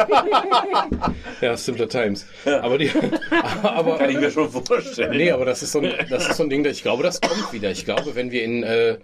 Ja, 1.41 1.55
Simpler 1.57 1.87
Times. 1.87 2.25
Aber 2.45 2.77
die, 2.77 2.89
aber, 3.63 3.97
Kann 3.97 4.09
ich 4.09 4.17
mir 4.17 4.31
schon 4.31 4.49
vorstellen. 4.49 5.11
Nee, 5.11 5.31
aber 5.31 5.45
das 5.45 5.63
ist 5.63 5.71
so 5.71 5.79
ein, 5.79 5.93
das 6.09 6.27
ist 6.27 6.37
so 6.37 6.43
ein 6.43 6.49
Ding, 6.49 6.65
ich 6.65 6.83
glaube, 6.83 7.03
das 7.03 7.19
kommt 7.21 7.51
wieder. 7.51 7.71
Ich 7.71 7.85
glaube, 7.85 8.15
wenn 8.15 8.31
wir 8.31 8.43
in 8.43 8.63
äh, 8.63 8.97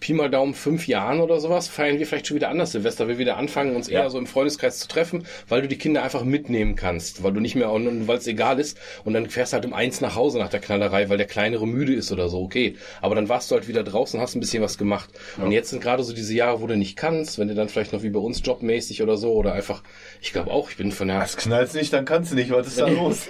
Pi 0.00 0.12
mal 0.12 0.30
Daumen 0.30 0.54
fünf 0.54 0.86
Jahren 0.86 1.20
oder 1.20 1.40
sowas, 1.40 1.68
feiern 1.68 1.98
wir 1.98 2.06
vielleicht 2.06 2.26
schon 2.26 2.36
wieder 2.36 2.48
anders 2.48 2.72
Silvester, 2.72 3.08
wir 3.08 3.18
wieder 3.18 3.36
anfangen, 3.36 3.74
uns 3.76 3.88
eher 3.88 4.08
so 4.10 4.18
im 4.18 4.26
Freundeskreis 4.26 4.78
zu 4.78 4.88
treffen, 4.88 5.26
weil 5.48 5.62
du 5.62 5.68
die 5.68 5.78
Kinder 5.78 6.02
einfach 6.02 6.22
mitnehmen 6.24 6.76
kannst, 6.76 7.22
weil 7.22 7.32
du 7.32 7.40
nicht 7.40 7.54
mehr, 7.54 7.70
und 7.70 8.06
weil 8.08 8.18
es 8.18 8.26
egal 8.26 8.58
ist, 8.60 8.78
und 9.04 9.14
dann 9.14 9.28
fährst 9.28 9.52
du 9.52 9.54
halt 9.54 9.66
um 9.66 9.72
eins 9.74 10.00
nach 10.00 10.14
Hause 10.14 10.38
nach 10.38 10.48
der 10.48 10.60
Knallerei, 10.60 11.08
weil 11.08 11.18
der 11.18 11.26
Kleinere 11.26 11.66
müde 11.66 11.94
ist 11.94 12.12
oder 12.12 12.28
so, 12.28 12.40
okay. 12.40 12.76
Aber 13.00 13.14
dann 13.14 13.28
warst 13.28 13.50
du 13.50 13.54
halt 13.54 13.68
wieder 13.68 13.82
draußen, 13.84 14.20
hast 14.20 14.34
ein 14.34 14.40
bisschen 14.40 14.62
was 14.62 14.78
gemacht. 14.78 15.10
Und 15.38 15.52
jetzt 15.52 15.70
sind 15.70 15.82
gerade 15.82 16.02
so 16.04 16.12
diese 16.12 16.34
Jahre, 16.34 16.60
wo 16.60 16.66
du 16.66 16.76
nicht 16.76 16.96
kannst, 16.96 17.38
wenn 17.38 17.48
du 17.48 17.54
dann 17.54 17.68
vielleicht 17.68 17.92
noch 17.92 18.02
wie 18.02 18.10
bei 18.10 18.20
uns 18.20 18.42
jobmäßig 18.44 19.02
oder 19.02 19.16
so, 19.16 19.32
oder 19.32 19.52
einfach, 19.52 19.82
ich 20.20 20.32
glaube 20.32 20.50
auch, 20.50 20.70
ich 20.70 20.76
bin 20.76 20.92
von 20.92 21.08
der, 21.08 21.20
Das 21.20 21.36
knallst 21.36 21.74
nicht, 21.74 21.92
dann 21.92 22.04
kannst 22.04 22.32
du 22.32 22.36
nicht. 22.36 22.50
Was 22.50 22.66
ist 22.68 22.80
da 22.80 22.86
los? 22.88 23.26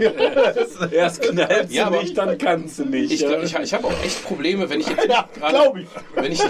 Erst 0.93 1.23
knallst 1.23 1.73
Ja, 1.73 1.91
nicht, 2.03 2.17
dann 2.17 2.36
kannst 2.39 2.78
du 2.78 2.85
nicht. 2.85 3.12
ich, 3.12 3.20
ja. 3.20 3.41
ich, 3.43 3.55
ich 3.55 3.75
habe 3.75 3.86
auch 3.86 4.05
echt 4.05 4.25
Probleme, 4.25 4.69
wenn 4.69 4.81
ich 4.81 4.89
jetzt 4.89 4.99
nicht 5.07 5.35
gerade, 5.35 5.57
Glaub 5.57 5.77
ich. 5.77 5.86
wenn 6.15 6.33
ich 6.33 6.43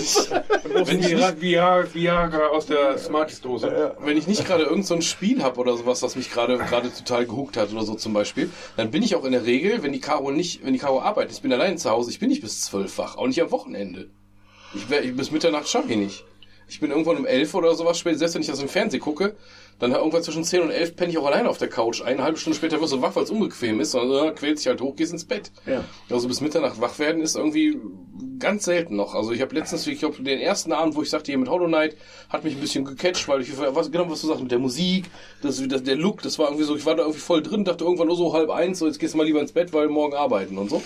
wenn 0.85 1.01
ich 1.01 1.15
nicht, 1.15 1.41
Viagra, 1.41 1.94
Viagra 1.94 2.47
aus 2.49 2.67
der 2.67 2.99
Smarties-Dose. 2.99 3.97
wenn 4.01 4.17
ich 4.17 4.26
nicht 4.26 4.44
gerade 4.47 4.65
irgend 4.65 4.86
so 4.86 4.94
ein 4.94 5.02
Spiel 5.02 5.43
habe 5.43 5.60
oder 5.60 5.76
sowas, 5.76 6.02
was 6.02 6.17
mich 6.17 6.31
gerade 6.31 6.59
gerade 6.59 6.93
total 6.93 7.26
gehuckt 7.26 7.57
hat 7.57 7.73
oder 7.73 7.83
so 7.83 7.94
zum 7.94 8.12
Beispiel, 8.12 8.51
dann 8.76 8.91
bin 8.91 9.02
ich 9.02 9.17
auch 9.17 9.25
in 9.25 9.33
der 9.33 9.44
Regel, 9.44 9.83
wenn 9.83 9.93
die 9.93 10.01
Caro 10.01 10.31
nicht, 10.31 10.65
wenn 10.65 10.73
die 10.73 10.78
Caro 10.78 11.01
arbeitet, 11.01 11.33
ich 11.33 11.43
bin 11.43 11.52
allein 11.52 11.78
zu 11.78 11.91
Hause, 11.91 12.10
ich 12.10 12.18
bin 12.18 12.28
nicht 12.28 12.43
bis 12.43 12.62
zwölf 12.62 12.99
wach, 12.99 13.17
auch 13.17 13.26
nicht 13.26 13.41
am 13.41 13.51
Wochenende. 13.51 14.10
Ich, 14.75 14.91
wär, 14.91 15.05
ich 15.05 15.17
bis 15.17 15.31
Mitternacht 15.31 15.68
schaffe 15.68 15.93
ich 15.93 15.97
nicht. 15.97 16.25
Ich 16.68 16.81
bin 16.81 16.91
irgendwann 16.91 17.17
um 17.17 17.26
elf 17.26 17.55
oder 17.55 17.75
sowas 17.75 17.99
spät, 17.99 18.18
selbst 18.18 18.35
wenn 18.35 18.43
ich 18.43 18.49
das 18.49 18.60
im 18.60 18.68
Fernsehen 18.68 19.01
gucke, 19.01 19.36
dann 19.79 19.93
irgendwann 19.93 20.23
zwischen 20.23 20.43
zehn 20.45 20.63
und 20.63 20.71
elf 20.71 20.97
penne 20.97 21.11
ich 21.11 21.19
auch 21.19 21.27
alleine 21.27 21.51
auf 21.51 21.59
der 21.59 21.69
Couch. 21.69 22.03
Eine 22.03 22.23
halbe 22.23 22.39
Stunde 22.39 22.57
später 22.57 22.81
wirst 22.81 22.95
du 22.95 23.03
wach, 23.03 23.15
weil 23.15 23.25
es 23.25 23.31
unbequem 23.31 23.81
ist, 23.81 23.95
und 23.95 24.11
dann 24.11 24.35
quält 24.35 24.59
sich 24.59 24.69
halt 24.69 24.81
hoch, 24.81 24.97
gehst 24.97 25.13
ins 25.13 25.27
Bett. 25.27 25.53
Ja. 25.67 25.85
Also 26.11 26.29
bis 26.29 26.41
Mitternacht 26.41 26.81
wach 26.81 26.99
werden 26.99 27.21
ist 27.21 27.37
irgendwie 27.37 27.79
ganz 28.39 28.65
selten 28.65 28.97
noch. 28.97 29.15
Also 29.15 29.33
ich 29.33 29.41
habe 29.43 29.55
letztens, 29.55 29.87
ich 29.87 29.99
glaube, 29.99 30.23
den 30.23 30.41
ersten 30.41 30.73
Abend, 30.73 30.95
wo 30.95 31.03
ich 31.03 31.11
sagte, 31.11 31.31
hier 31.31 31.39
mit 31.39 31.49
Hollow 31.49 31.67
Knight, 31.67 31.97
hat 32.29 32.45
mich 32.45 32.55
ein 32.55 32.61
bisschen 32.61 32.85
gecatcht, 32.85 33.29
weil 33.29 33.43
ich, 33.43 33.57
was, 33.59 33.91
genau 33.91 34.11
was 34.11 34.23
du 34.23 34.29
sagst, 34.29 34.43
mit 34.43 34.51
der 34.51 34.59
Musik, 34.59 35.11
das, 35.43 35.63
das, 35.69 35.83
der 35.83 35.97
Look, 35.97 36.23
das 36.23 36.39
war 36.39 36.47
irgendwie 36.47 36.65
so, 36.65 36.77
ich 36.77 36.87
war 36.87 36.95
da 36.95 37.03
irgendwie 37.03 37.21
voll 37.21 37.43
drin, 37.43 37.65
dachte 37.65 37.85
irgendwann 37.85 38.07
nur 38.09 38.17
so 38.17 38.33
halb 38.33 38.51
eins, 38.51 38.79
so 38.79 38.87
jetzt 38.87 38.99
gehst 38.99 39.15
du 39.15 39.19
mal 39.19 39.25
lieber 39.25 39.41
ins 39.41 39.53
Bett, 39.53 39.73
weil 39.73 39.89
morgen 39.89 40.15
arbeiten 40.15 40.57
und 40.59 40.71
so. 40.71 40.83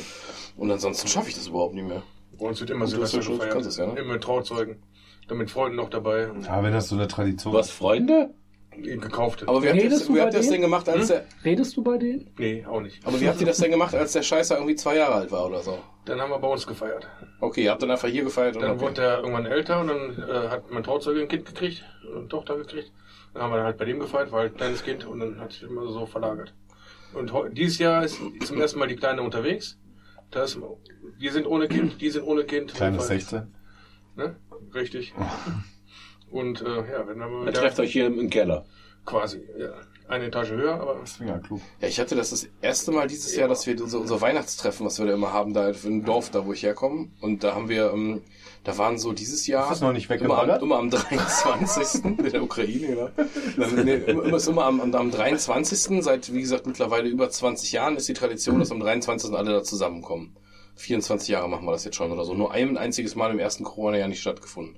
Und 0.56 0.70
ansonsten 0.70 1.08
schaffe 1.08 1.28
ich 1.28 1.34
das 1.36 1.46
überhaupt 1.46 1.74
nicht 1.74 1.86
mehr. 1.86 2.02
Bei 2.38 2.46
uns 2.46 2.60
wird 2.60 2.70
immer 2.70 2.84
Und 2.84 2.90
Silvester 2.90 3.18
gefeiert. 3.18 3.66
es 3.66 3.76
ja, 3.76 3.86
ne? 3.86 4.00
Immer 4.00 4.14
mit 4.14 4.22
Trauzeugen. 4.24 4.82
Dann 5.28 5.38
mit 5.38 5.50
Freunden 5.50 5.76
noch 5.76 5.90
dabei. 5.90 6.28
Ja, 6.44 6.62
wenn 6.62 6.72
das 6.72 6.88
so 6.88 6.96
eine 6.96 7.06
Tradition 7.06 7.52
Was, 7.52 7.70
Freunde? 7.70 8.34
Gekauft. 8.70 9.46
Aber 9.48 9.62
wie 9.62 9.68
habt 9.68 9.82
ihr 9.82 9.90
das, 9.90 10.06
du 10.06 10.14
wie 10.14 10.18
bei 10.18 10.22
habt 10.24 10.32
ihr 10.32 10.38
das 10.38 10.46
denen? 10.46 10.52
denn 10.52 10.60
gemacht, 10.62 10.88
als 10.88 11.08
der, 11.08 11.26
Redest 11.44 11.76
du 11.76 11.82
bei 11.82 11.98
denen? 11.98 12.30
nee, 12.38 12.64
auch 12.64 12.80
nicht. 12.80 13.04
aber 13.06 13.20
wie 13.20 13.28
habt 13.28 13.40
ihr 13.40 13.46
das 13.46 13.58
denn 13.58 13.70
gemacht, 13.70 13.94
als 13.94 14.12
der 14.12 14.22
Scheißer 14.22 14.54
irgendwie 14.56 14.76
zwei 14.76 14.96
Jahre 14.96 15.14
alt 15.16 15.30
war 15.32 15.44
oder 15.46 15.60
so? 15.60 15.78
Dann 16.06 16.20
haben 16.20 16.30
wir 16.30 16.38
bei 16.38 16.48
uns 16.48 16.66
gefeiert. 16.66 17.06
Okay, 17.40 17.64
ihr 17.64 17.70
habt 17.72 17.82
dann 17.82 17.90
einfach 17.90 18.08
hier 18.08 18.24
gefeiert 18.24 18.56
und 18.56 18.62
Dann 18.62 18.72
okay. 18.72 18.80
wurde 18.82 19.02
er 19.02 19.18
irgendwann 19.18 19.46
älter 19.46 19.80
und 19.80 19.88
dann 19.88 20.28
äh, 20.28 20.48
hat 20.48 20.70
mein 20.70 20.82
Trauzeuge 20.82 21.20
ein 21.20 21.28
Kind 21.28 21.44
gekriegt, 21.46 21.84
eine 22.16 22.26
Tochter 22.28 22.56
gekriegt. 22.56 22.90
Dann 23.34 23.42
haben 23.42 23.52
wir 23.52 23.62
halt 23.62 23.76
bei 23.76 23.84
dem 23.84 23.98
gefeiert, 24.00 24.32
war 24.32 24.40
halt 24.40 24.52
ein 24.54 24.56
kleines 24.56 24.82
Kind 24.82 25.04
und 25.04 25.20
dann 25.20 25.40
hat 25.40 25.52
sich 25.52 25.62
immer 25.64 25.86
so 25.90 26.06
verlagert. 26.06 26.54
Und 27.12 27.32
dieses 27.52 27.78
Jahr 27.78 28.04
ist 28.04 28.18
zum 28.44 28.60
ersten 28.60 28.78
Mal 28.78 28.88
die 28.88 28.96
Kleine 28.96 29.22
unterwegs. 29.22 29.78
Das, 30.30 30.58
wir 31.18 31.32
sind 31.32 31.46
ohne 31.46 31.66
Kind, 31.68 32.00
die 32.00 32.08
sind 32.10 32.22
ohne 32.24 32.44
Kind. 32.44 32.72
Kleines 32.72 33.02
Wir 33.02 33.06
feiern- 33.08 33.20
16. 33.20 33.54
Ne? 34.16 34.36
Richtig. 34.74 35.12
Und 36.30 36.62
äh, 36.62 36.64
ja, 36.66 37.06
wenn 37.06 37.18
wir 37.18 37.26
Dann 37.26 37.42
wieder 37.42 37.52
trefft 37.52 37.80
euch 37.80 37.92
hier 37.92 38.06
im 38.06 38.30
Keller. 38.30 38.64
quasi 39.04 39.42
ja, 39.58 39.72
eine 40.08 40.26
Etage 40.26 40.50
höher, 40.50 40.74
aber 40.74 41.06
Swingerclub. 41.06 41.60
Ja, 41.80 41.88
ich 41.88 42.00
hatte 42.00 42.16
das 42.16 42.30
das 42.30 42.48
erste 42.60 42.90
Mal 42.90 43.06
dieses 43.06 43.34
Jahr, 43.36 43.48
dass 43.48 43.66
wir 43.66 43.80
unser, 43.80 44.00
unser 44.00 44.20
Weihnachtstreffen, 44.20 44.84
was 44.84 44.98
wir 44.98 45.06
da 45.06 45.14
immer 45.14 45.32
haben, 45.32 45.54
da 45.54 45.70
im 45.70 46.04
Dorf, 46.04 46.30
da 46.30 46.44
wo 46.44 46.52
ich 46.52 46.62
herkomme. 46.62 47.08
Und 47.20 47.44
da 47.44 47.54
haben 47.54 47.68
wir, 47.68 47.92
ähm, 47.92 48.22
da 48.64 48.76
waren 48.76 48.98
so 48.98 49.12
dieses 49.12 49.46
Jahr. 49.46 49.64
Ist 49.64 49.70
das 49.70 49.80
noch 49.80 49.92
nicht 49.92 50.10
immer 50.10 50.38
am, 50.38 50.50
immer 50.60 50.78
am 50.78 50.90
23. 50.90 52.04
in 52.04 52.16
der 52.16 52.42
Ukraine, 52.42 52.86
genau. 52.86 53.08
Dann, 53.56 53.84
nee, 53.84 53.94
immer, 53.94 54.24
immer, 54.24 54.36
ist 54.36 54.48
immer 54.48 54.64
am, 54.64 54.80
am, 54.80 54.94
am 54.94 55.10
23. 55.10 56.02
Seit, 56.02 56.32
wie 56.34 56.40
gesagt, 56.40 56.66
mittlerweile 56.66 57.08
über 57.08 57.30
20 57.30 57.72
Jahren 57.72 57.96
ist 57.96 58.08
die 58.08 58.14
Tradition, 58.14 58.58
dass 58.58 58.72
am 58.72 58.80
23. 58.80 59.32
alle 59.32 59.52
da 59.52 59.62
zusammenkommen. 59.62 60.36
24 60.74 61.28
Jahre 61.28 61.48
machen 61.48 61.66
wir 61.66 61.72
das 61.72 61.84
jetzt 61.84 61.96
schon 61.96 62.10
oder 62.10 62.24
so. 62.24 62.34
Nur 62.34 62.52
ein 62.52 62.76
einziges 62.76 63.14
Mal 63.14 63.30
im 63.30 63.38
ersten 63.38 63.64
Corona-Jahr 63.64 64.08
nicht 64.08 64.20
stattgefunden. 64.20 64.76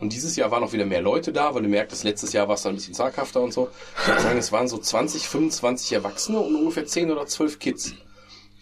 Und 0.00 0.14
dieses 0.14 0.34
Jahr 0.36 0.50
waren 0.50 0.62
auch 0.62 0.72
wieder 0.72 0.86
mehr 0.86 1.02
Leute 1.02 1.32
da, 1.32 1.54
weil 1.54 1.62
du 1.62 1.68
merkst, 1.68 2.04
letztes 2.04 2.32
Jahr 2.32 2.48
war 2.48 2.54
es 2.54 2.62
dann 2.62 2.72
ein 2.72 2.76
bisschen 2.76 2.94
zaghafter 2.94 3.42
und 3.42 3.52
so. 3.52 3.68
Ich 4.00 4.08
würde 4.08 4.22
sagen, 4.22 4.38
es 4.38 4.50
waren 4.50 4.66
so 4.66 4.78
20, 4.78 5.28
25 5.28 5.92
Erwachsene 5.92 6.40
und 6.40 6.56
ungefähr 6.56 6.86
10 6.86 7.10
oder 7.10 7.26
12 7.26 7.58
Kids. 7.58 7.94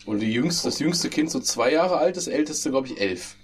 Und 0.04 0.18
die 0.18 0.32
jüngste, 0.32 0.68
das 0.68 0.80
jüngste 0.80 1.10
Kind 1.10 1.30
so 1.30 1.38
zwei 1.38 1.72
Jahre 1.72 1.98
alt, 1.98 2.16
das 2.16 2.26
älteste, 2.26 2.70
glaube 2.70 2.88
ich, 2.88 3.00
elf. 3.00 3.36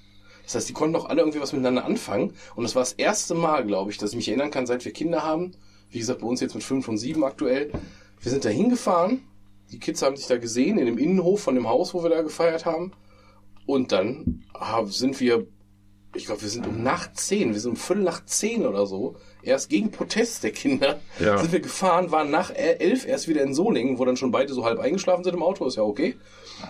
Das 0.43 0.57
heißt, 0.57 0.69
die 0.69 0.73
konnten 0.73 0.97
auch 0.97 1.07
alle 1.07 1.21
irgendwie 1.21 1.41
was 1.41 1.53
miteinander 1.53 1.85
anfangen. 1.85 2.35
Und 2.57 2.65
es 2.65 2.75
war 2.75 2.83
das 2.83 2.95
erste 2.95 3.35
Mal, 3.35 3.65
glaube 3.65 3.91
ich, 3.91 3.99
dass 3.99 4.11
ich 4.11 4.17
mich 4.17 4.29
erinnern 4.29 4.51
kann, 4.51 4.67
seit 4.67 4.85
wir 4.85 4.93
Kinder 4.93 5.23
haben. 5.23 5.53
Wie 5.91 5.99
gesagt, 5.99 6.21
bei 6.21 6.27
uns 6.27 6.41
jetzt 6.41 6.55
mit 6.55 6.65
fünf 6.65 6.89
und 6.89 6.99
sieben 6.99 7.25
aktuell. 7.25 7.71
Wir 8.21 8.31
sind 8.31 8.45
da 8.45 8.49
hingefahren. 8.49 9.23
Die 9.71 9.79
Kids 9.79 10.03
haben 10.03 10.17
sich 10.17 10.27
da 10.27 10.37
gesehen 10.37 10.79
in 10.79 10.87
dem 10.87 10.99
Innenhof 10.99 11.43
von 11.43 11.55
dem 11.55 11.69
Haus, 11.69 11.95
wo 11.95 12.03
wir 12.03 12.11
da 12.11 12.23
gefeiert 12.23 12.67
haben. 12.67 12.93
Und 13.67 13.93
dann 13.93 14.45
sind 14.87 15.21
wir, 15.21 15.47
ich 16.15 16.27
glaube, 16.27 16.43
wir 16.43 16.49
sind 16.49 16.67
um 16.67 16.83
nach 16.83 17.13
zehn, 17.13 17.53
wir 17.53 17.61
sind 17.61 17.73
um 17.73 17.77
Viertel 17.77 18.03
nach 18.05 18.25
zehn 18.25 18.67
oder 18.67 18.87
so, 18.87 19.17
erst 19.43 19.69
gegen 19.69 19.91
Protest 19.91 20.43
der 20.45 20.53
Kinder, 20.53 21.01
Ja. 21.19 21.39
sind 21.39 21.53
wir 21.53 21.61
gefahren, 21.61 22.11
waren 22.11 22.31
nach 22.31 22.51
elf 22.55 23.07
erst 23.07 23.29
wieder 23.29 23.43
in 23.43 23.55
Solingen, 23.55 23.99
wo 23.99 24.05
dann 24.05 24.17
schon 24.17 24.31
beide 24.31 24.53
so 24.53 24.65
halb 24.65 24.79
eingeschlafen 24.79 25.25
sind 25.25 25.35
im 25.35 25.43
Auto, 25.43 25.67
ist 25.67 25.77
ja 25.77 25.83
okay. 25.83 26.17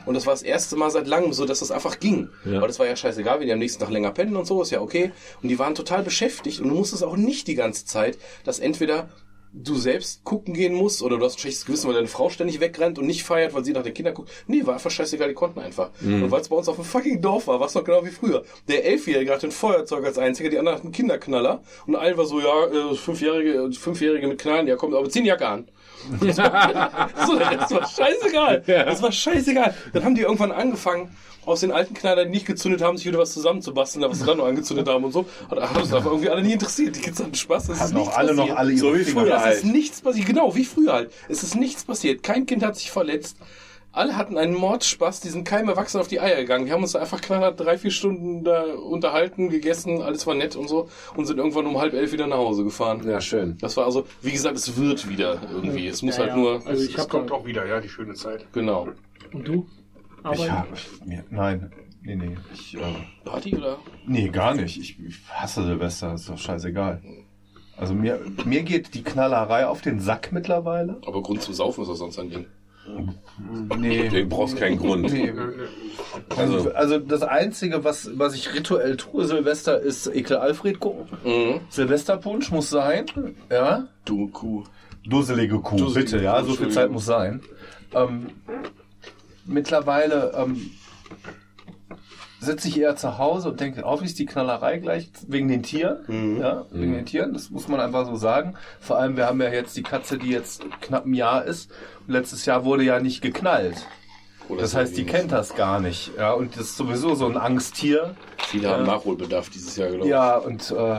Und 0.07 0.15
das 0.15 0.27
war 0.27 0.33
das 0.33 0.43
erste 0.43 0.77
Mal 0.77 0.91
seit 0.91 1.07
langem 1.07 1.33
so, 1.33 1.45
dass 1.45 1.61
das 1.61 1.71
einfach 1.71 2.01
ging. 2.01 2.29
Ja. 2.45 2.61
Weil 2.61 2.69
das 2.69 2.79
war 2.79 2.87
ja 2.87 2.97
scheißegal, 2.97 3.39
wenn 3.39 3.47
die 3.47 3.53
am 3.53 3.59
nächsten 3.59 3.81
Tag 3.81 3.91
länger 3.91 4.11
pennen 4.13 4.35
und 4.37 4.47
so, 4.47 4.63
ist 4.63 4.71
ja 4.71 4.81
okay. 4.81 5.13
Und 5.43 5.51
die 5.51 5.59
waren 5.59 5.75
total 5.75 6.03
beschäftigt 6.03 6.61
und 6.61 6.69
du 6.71 6.75
musstest 6.75 7.05
auch 7.05 7.17
nicht 7.17 7.47
die 7.47 7.55
ganze 7.55 7.85
Zeit 7.85 8.19
das 8.45 8.59
entweder 8.59 9.09
du 9.57 9.77
selbst 9.77 10.25
gucken 10.25 10.53
gehen 10.53 10.75
musst 10.75 11.01
oder 11.01 11.17
du 11.17 11.25
hast 11.25 11.37
ein 11.37 11.39
schlechtes 11.39 11.65
Gewissen, 11.65 11.87
weil 11.87 11.95
deine 11.95 12.09
Frau 12.09 12.29
ständig 12.29 12.59
wegrennt 12.61 12.99
und 12.99 13.07
nicht 13.07 13.23
feiert, 13.23 13.55
weil 13.55 13.65
sie 13.65 13.73
nach 13.73 13.85
den 13.85 13.95
Kindern 13.95 14.15
guckt. 14.15 14.31
Nee, 14.49 14.67
war 14.67 14.75
einfach 14.75 14.91
scheißegal, 14.91 15.29
die 15.29 15.35
konnten 15.35 15.61
einfach. 15.61 15.91
Und 16.03 16.31
weil 16.31 16.41
es 16.41 16.49
bei 16.49 16.57
uns 16.57 16.69
auf 16.69 16.77
dem 16.77 16.85
fucking 16.85 17.23
Dorf 17.23 17.47
war, 17.47 17.61
war 17.61 17.69
es 17.69 17.75
noch 17.75 17.85
genau 17.85 18.05
wie 18.05 18.11
früher. 18.11 18.45
Der 18.69 18.85
Elfjährige 18.85 19.33
hatte 19.33 19.47
ein 19.47 19.53
Feuerzeug 19.53 20.05
als 20.05 20.19
einziger, 20.19 20.51
die 20.51 20.59
anderen 20.59 20.77
hatten 20.77 20.89
einen 20.89 20.95
Kinderknaller 20.95 21.63
und 21.87 21.95
allen 21.95 22.17
war 22.17 22.27
so, 22.27 22.41
ja, 22.41 22.67
äh, 22.67 22.95
Fünfjährige, 22.95 23.71
Fünfjährige 23.73 24.27
mit 24.27 24.41
Knallen, 24.41 24.67
ja 24.67 24.75
kommt, 24.77 24.95
aber 24.95 25.09
zieh 25.09 25.23
die 25.23 25.29
Jacke 25.29 25.47
an. 25.47 25.69
So, 26.21 27.39
das 27.39 27.71
war 27.71 27.89
scheißegal. 27.89 28.63
Das 28.67 29.03
war 29.03 29.13
scheißegal. 29.13 29.75
Dann 29.93 30.05
haben 30.05 30.15
die 30.15 30.23
irgendwann 30.23 30.53
angefangen, 30.53 31.17
aus 31.47 31.61
den 31.61 31.73
alten 31.73 31.95
Knallern, 31.95 32.27
die 32.27 32.31
nicht 32.35 32.47
gezündet 32.47 32.83
haben, 32.83 32.97
sich 32.97 33.07
wieder 33.07 33.19
was 33.19 33.33
zusammenzubasteln, 33.33 34.05
was 34.09 34.19
sie 34.21 34.27
dann 34.27 34.39
noch 34.39 34.47
angezündet 34.47 34.89
haben 34.89 35.05
und 35.05 35.13
so. 35.13 35.27
Hat 35.51 35.61
hat 35.61 35.77
uns 35.83 35.93
aber 35.93 36.11
irgendwie 36.11 36.31
alle 36.31 36.43
nie 36.43 36.53
interessiert. 36.53 36.97
Die 36.97 37.01
Kids 37.01 37.21
hatten 37.23 37.35
Spaß. 37.35 37.69
Es 37.69 37.77
ist 37.77 37.81
Hatten 37.83 37.97
auch 37.97 38.01
nichts 38.01 38.17
alle 38.17 38.35
noch 38.35 38.43
passiert. 38.43 38.59
alle 38.59 38.73
ihre 38.73 38.81
So 38.81 38.95
wie 38.95 39.05
früher. 39.05 39.37
Es 39.37 39.43
halt. 39.43 39.57
ist 39.59 39.65
nichts 39.65 40.01
passiert. 40.01 40.27
Genau, 40.27 40.55
wie 40.55 40.65
früher 40.65 40.93
halt. 40.93 41.13
Es 41.29 41.43
ist 41.43 41.55
nichts 41.57 41.85
passiert. 41.85 42.23
Kein 42.23 42.47
Kind 42.47 42.63
hat 42.65 42.77
sich 42.77 42.91
verletzt. 42.91 43.37
Alle 43.97 44.17
hatten 44.17 44.37
einen 44.39 44.55
Mordspaß, 44.55 45.21
die 45.21 45.29
sind 45.29 45.45
keinem 45.45 45.69
Erwachsenen 45.69 46.01
auf 46.01 46.09
die 46.09 46.19
Eier 46.19 46.35
gegangen. 46.35 46.67
Wir 46.67 46.73
haben 46.73 46.83
uns 46.83 46.91
da 46.93 46.99
einfach 46.99 47.21
knallhart 47.21 47.61
drei, 47.61 47.79
vier 47.79 47.93
Stunden 47.93 48.43
da 48.43 48.65
unterhalten, 48.65 49.51
gegessen, 49.51 50.03
alles 50.03 50.27
war 50.27 50.35
nett 50.35 50.57
und 50.57 50.67
so 50.67 50.89
und 51.15 51.27
sind 51.27 51.39
irgendwann 51.39 51.65
um 51.67 51.79
halb 51.79 51.93
elf 51.95 52.11
wieder 52.11 52.27
nach 52.27 52.39
Hause 52.39 52.65
gefahren. 52.65 53.09
Ja, 53.09 53.21
schön. 53.21 53.57
Das 53.61 53.77
war 53.77 53.85
also, 53.85 54.05
wie 54.21 54.33
gesagt, 54.33 54.57
es 54.57 54.77
wird 54.77 55.09
wieder 55.09 55.41
irgendwie. 55.53 55.87
Es 55.87 56.03
muss 56.03 56.17
Ja, 56.17 56.23
halt 56.25 56.31
ja. 56.31 56.37
nur, 56.37 56.67
Also 56.67 56.83
ich 56.83 56.95
Es 56.95 56.99
habe 56.99 57.09
kommt 57.09 57.31
auch 57.31 57.47
wieder, 57.47 57.67
ja, 57.67 57.79
die 57.81 57.89
schöne 57.89 58.15
Zeit. 58.15 58.45
genau. 58.53 58.89
Und 59.33 59.47
du? 59.47 59.67
Ich 60.33 60.51
Aber 60.51 60.53
habe, 60.53 60.69
mir, 61.05 61.23
nein, 61.31 61.71
nee, 62.03 62.17
nee, 62.17 62.37
ich, 62.55 62.77
äh, 62.77 62.81
Party 63.25 63.57
oder? 63.57 63.79
nee, 64.07 64.29
gar 64.29 64.55
nicht. 64.55 64.79
Ich, 64.79 64.99
ich 64.99 65.17
hasse 65.29 65.65
Silvester, 65.65 66.15
ist 66.15 66.29
doch 66.29 66.39
scheißegal. 66.39 67.03
Also 67.77 67.93
mir, 67.95 68.21
mir 68.45 68.63
geht 68.63 68.95
die 68.95 69.03
Knallerei 69.03 69.67
auf 69.67 69.83
den 69.83 70.01
Sack 70.01 70.33
mittlerweile. 70.33 70.99
Aber 71.07 71.23
Grund 71.23 71.43
zum 71.43 71.53
Saufen 71.55 71.83
ist 71.83 71.89
doch 71.89 71.97
sonst 71.97 72.19
ein 72.19 72.31
Ding. 72.31 72.47
Nee. 73.79 74.09
Du 74.09 74.27
brauchst 74.27 74.57
keinen 74.57 74.79
Grund. 74.79 75.11
Nee. 75.13 75.33
Also, 76.37 76.73
also 76.73 76.99
das 76.99 77.23
Einzige, 77.23 77.83
was, 77.83 78.11
was 78.15 78.35
ich 78.35 78.55
rituell 78.55 78.97
tue, 78.97 79.25
Silvester, 79.25 79.81
ist 79.81 80.07
Ekel 80.07 80.37
Alfred 80.37 80.81
gucken. 80.81 81.07
Mhm. 81.25 81.61
Silvesterpunsch 81.71 82.51
muss 82.51 82.71
sein. 82.71 83.07
Ja. 83.51 83.89
Du 84.05 84.29
Kuh. 84.29 84.65
Dusselige 85.07 85.59
Kuh, 85.61 85.77
Dusselige 85.77 86.11
bitte, 86.13 86.25
ja, 86.25 86.41
Kuh, 86.41 86.47
so 86.47 86.53
viel. 86.55 86.71
Zeit 86.71 86.91
muss 86.91 87.05
sein. 87.05 87.43
Ähm, 87.95 88.29
mittlerweile 89.47 90.33
ähm, 90.37 90.71
sitze 92.41 92.69
ich 92.69 92.79
eher 92.79 92.97
zu 92.97 93.19
Hause 93.19 93.51
und 93.51 93.61
denke, 93.61 93.85
auf 93.85 94.03
ist 94.03 94.19
die 94.19 94.27
Knallerei 94.27 94.79
gleich 94.79 95.11
wegen 95.27 95.49
den 95.49 95.63
Tieren. 95.63 96.05
Mhm. 96.07 96.41
Ja, 96.41 96.67
wegen 96.71 96.93
den 96.93 97.07
Tieren, 97.07 97.33
das 97.33 97.51
muss 97.51 97.69
man 97.69 97.81
einfach 97.81 98.07
so 98.07 98.17
sagen. 98.17 98.55
Vor 98.81 98.99
allem, 98.99 99.17
wir 99.17 99.27
haben 99.27 99.41
ja 99.41 99.49
jetzt 99.49 99.77
die 99.77 99.83
Katze, 99.83 100.19
die 100.19 100.31
jetzt 100.31 100.63
knapp 100.81 101.07
ein 101.07 101.15
Jahr 101.15 101.45
ist. 101.45 101.71
Letztes 102.07 102.47
Jahr 102.47 102.65
wurde 102.65 102.85
ja 102.85 103.01
nicht 103.01 103.23
geknallt. 103.23 103.87
Oder 104.49 104.61
Das 104.61 104.75
heißt, 104.75 104.97
die 104.97 105.05
kennt 105.07 105.33
das 105.33 105.55
gar 105.55 105.81
nicht. 105.81 106.13
Ja, 106.19 106.33
und 106.33 106.55
das 106.57 106.67
ist 106.67 106.77
sowieso 106.77 107.15
so 107.15 107.27
ein 107.27 107.39
Angsttier. 107.39 108.15
Viele 108.49 108.69
haben 108.69 108.85
Nachholbedarf 108.85 109.49
dieses 109.49 109.75
Jahr, 109.77 109.89
glaube 109.89 110.05
ich. 110.05 110.11
Ja, 110.11 110.37
und 110.37 110.71
äh, 110.71 110.99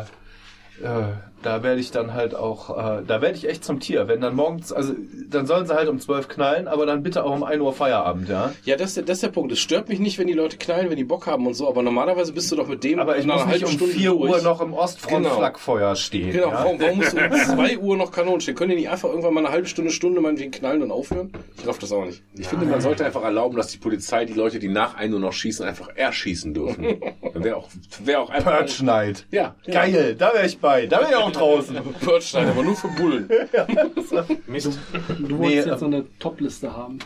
äh, 0.84 1.14
da 1.46 1.64
werde 1.64 1.80
ich 1.80 1.92
dann 1.92 2.14
halt 2.14 2.36
auch, 2.36 2.70
äh, 2.72 3.04
da 3.06 3.22
werde 3.22 3.38
ich 3.38 3.48
echt 3.48 3.64
zum 3.64 3.80
Tier. 3.80 4.08
Wenn 4.08 4.22
dann 4.22 4.36
morgens, 4.36 4.74
also 4.74 4.94
dann 5.30 5.46
sollen 5.46 5.66
sie 5.66 5.74
halt 5.76 5.88
um 5.90 6.00
12 6.00 6.28
knallen, 6.28 6.68
aber 6.68 6.86
dann 6.86 7.04
bitte 7.04 7.24
auch 7.24 7.32
um 7.34 7.44
1 7.44 7.62
Uhr 7.62 7.72
Feierabend, 7.74 8.28
ja. 8.30 8.52
Ja, 8.64 8.76
das, 8.76 8.90
ist 8.90 8.98
der- 8.98 9.04
das 9.06 9.18
ist 9.18 9.24
der 9.24 9.30
Punkt. 9.30 9.52
Es 9.52 9.60
stört 9.60 9.88
mich 9.90 10.00
nicht, 10.00 10.18
wenn 10.18 10.28
die 10.28 10.34
Leute 10.34 10.58
knallen, 10.58 10.90
wenn 10.90 10.98
die 10.98 11.04
Bock 11.04 11.28
haben 11.28 11.46
und 11.48 11.54
so, 11.54 11.68
aber 11.68 11.82
normalerweise 11.84 12.34
bist 12.34 12.52
du 12.52 12.56
doch 12.56 12.68
mit 12.68 12.84
dem 12.84 13.00
Aber 13.00 13.18
ich 13.18 13.26
muss 13.26 13.42
einer 13.44 13.52
nicht 13.54 13.64
um 13.66 13.72
4 13.88 14.10
durch. 14.12 14.32
Uhr 14.32 14.42
noch 14.42 14.62
im 14.62 14.74
Ostfront 14.74 15.26
Genau. 15.26 15.96
Stehen. 15.96 16.32
Genau, 16.32 16.48
ja? 16.50 16.54
warum, 16.54 16.80
warum 16.82 16.98
musst 16.98 17.14
du 17.14 17.18
um 17.24 17.32
2 17.66 17.78
Uhr 17.78 17.98
noch 17.98 18.12
Kanonen 18.12 18.42
stehen? 18.42 18.56
Können 18.56 18.72
die 18.72 18.78
nicht 18.78 18.90
einfach 18.90 19.10
irgendwann 19.10 19.34
mal 19.34 19.46
eine 19.46 19.52
halbe 19.54 19.68
Stunde, 19.68 19.92
Stunde 19.92 20.22
meinetwegen 20.22 20.52
knallen 20.52 20.82
und 20.82 20.92
aufhören? 20.92 21.32
Ich 21.58 21.68
raff 21.68 21.78
das 21.80 21.92
auch 21.92 22.06
nicht. 22.06 22.24
Ich 22.38 22.48
finde, 22.48 22.66
man 22.66 22.82
sollte 22.82 23.06
einfach 23.06 23.24
erlauben, 23.24 23.56
dass 23.56 23.68
die 23.68 23.78
Polizei 23.78 24.26
die 24.26 24.34
Leute, 24.34 24.60
die 24.60 24.68
nach 24.68 24.96
1 24.96 25.14
Uhr 25.14 25.20
noch 25.20 25.34
schießen, 25.34 25.66
einfach 25.66 25.90
erschießen 25.96 26.54
dürfen. 26.54 26.86
Dann 27.34 27.44
wäre 27.44 27.58
auch, 27.58 27.70
wäre 28.04 28.20
auch 28.20 28.30
einfach. 28.30 28.58
Purge 28.60 28.84
Night. 28.86 29.26
Ja, 29.32 29.56
Geil, 29.66 30.16
da 30.18 30.34
wäre 30.34 30.46
ich 30.46 30.60
bei. 30.60 30.86
Da 30.88 31.00
wäre 31.02 31.10
ich 31.12 31.16
auch 31.16 31.32
draußen. 31.36 31.78
Purge-Stein, 32.02 32.48
aber 32.50 32.64
nur 32.64 32.76
für 32.76 32.88
Bullen. 32.90 33.30
Mist. 34.48 34.78
du 35.20 35.38
wolltest 35.38 35.40
Nee, 35.40 35.56
jetzt 35.56 35.68
ähm, 35.68 35.78
so 35.78 35.86
eine 35.86 36.06
Top-Liste 36.20 36.76
haben. 36.76 37.00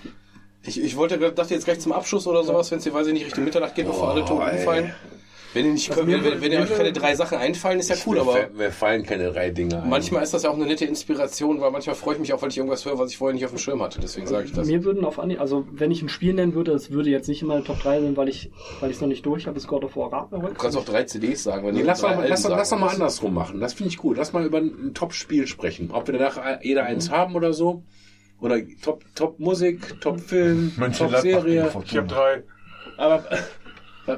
Ich, 0.64 0.82
ich 0.82 0.96
wollte, 0.96 1.18
dachte 1.18 1.54
jetzt 1.54 1.66
gleich 1.66 1.80
zum 1.80 1.92
Abschluss 1.92 2.28
oder 2.28 2.44
sowas, 2.44 2.70
wenn 2.72 2.80
es 2.80 2.84
hier, 2.84 2.94
weiß 2.94 3.08
ich 3.08 3.14
nicht, 3.14 3.26
Richtung 3.26 3.46
Mitternacht 3.46 3.76
geht, 3.76 3.88
bevor 3.88 4.10
alle 4.12 4.26
tot 4.26 4.42
umfallen. 4.42 4.94
Wenn 5.54 5.66
ihr 5.66 5.74
nicht 5.74 5.90
könnt, 5.92 6.08
wenn, 6.08 6.24
wenn, 6.24 6.42
wenn 6.42 6.52
ihr 6.52 6.60
euch 6.60 6.76
keine 6.76 6.94
drei 6.94 7.16
Sachen 7.16 7.38
einfallen, 7.38 7.80
ist 7.80 7.90
ja 7.90 7.96
cool, 8.06 8.20
aber 8.20 8.50
Mir, 8.56 8.72
fallen 8.72 9.04
keine 9.04 9.32
drei 9.32 9.50
Dinge 9.50 9.82
ein. 9.82 9.90
manchmal 9.90 10.22
ist 10.22 10.34
das 10.34 10.44
ja 10.44 10.52
auch 10.52 10.56
eine 10.56 10.66
nette 10.66 10.86
Inspiration, 10.86 11.60
weil 11.60 11.72
manchmal 11.72 11.96
freue 11.96 12.16
ich 12.16 12.20
mich 12.20 12.34
auch, 12.34 12.42
weil 12.42 12.50
ich 12.50 12.58
irgendwas 12.58 12.86
höre, 12.86 13.00
was 13.00 13.12
ich 13.12 13.18
vorher 13.18 13.34
nicht 13.34 13.46
auf 13.46 13.52
dem 13.52 13.58
Schirm 13.58 13.82
hatte. 13.82 14.00
Deswegen 14.00 14.28
sage 14.28 14.46
ich 14.46 14.54
das. 14.54 14.68
Mir 14.68 14.84
würden 14.84 15.04
auf 15.06 15.18
Anhieb, 15.20 15.40
also 15.42 15.66
wenn 15.72 15.90
ich 15.90 16.02
ein 16.02 16.10
Spiel 16.10 16.34
nennen 16.34 16.54
würde, 16.54 16.72
es 16.74 16.92
würde 16.92 17.10
jetzt 17.10 17.28
nicht 17.28 17.42
in 17.42 17.48
meine 17.48 17.64
Top 17.64 17.80
3 17.82 18.02
sein, 18.02 18.18
weil 18.18 18.30
ich 18.30 18.52
weil 18.80 18.90
ich 18.92 18.98
es 18.98 19.02
noch 19.02 19.08
nicht 19.08 19.26
durch 19.26 19.48
habe, 19.48 19.58
ist 19.58 19.68
God 19.68 19.84
of 19.84 19.96
War 19.96 20.12
Ragnarok. 20.14 20.50
Du 20.50 20.62
kannst 20.62 20.78
auch 20.78 20.86
drei 20.86 21.04
CDs 21.04 21.44
sagen, 21.44 21.66
wenn 21.66 21.76
Nee, 21.76 21.82
lass, 21.82 22.02
drei 22.02 22.16
mal, 22.16 22.28
lass, 22.28 22.44
sagen 22.44 22.56
lass 22.56 22.70
doch 22.70 22.80
mal 22.80 22.90
andersrum 22.90 23.34
machen. 23.34 23.60
Das 23.60 23.74
finde 23.74 23.90
ich 23.90 23.98
gut. 23.98 24.18
Lass 24.18 24.34
mal 24.34 24.46
über 24.46 24.60
ein 24.60 24.94
Top-Spiel 24.94 25.48
sprechen. 25.48 25.90
Ob 25.92 26.08
wir 26.08 26.18
danach 26.18 26.62
jeder 26.62 26.84
eins 26.84 27.10
haben 27.10 27.36
oder 27.36 27.54
so. 27.54 27.84
Oder 28.40 28.60
Top, 28.82 29.04
Top 29.16 29.40
Musik, 29.40 30.00
Top 30.00 30.20
Film, 30.20 30.72
Top 30.98 31.16
Serie. 31.18 31.70
Ich 31.86 31.98
habe 31.98 32.08
drei. 32.08 32.44
Aber 32.98 33.24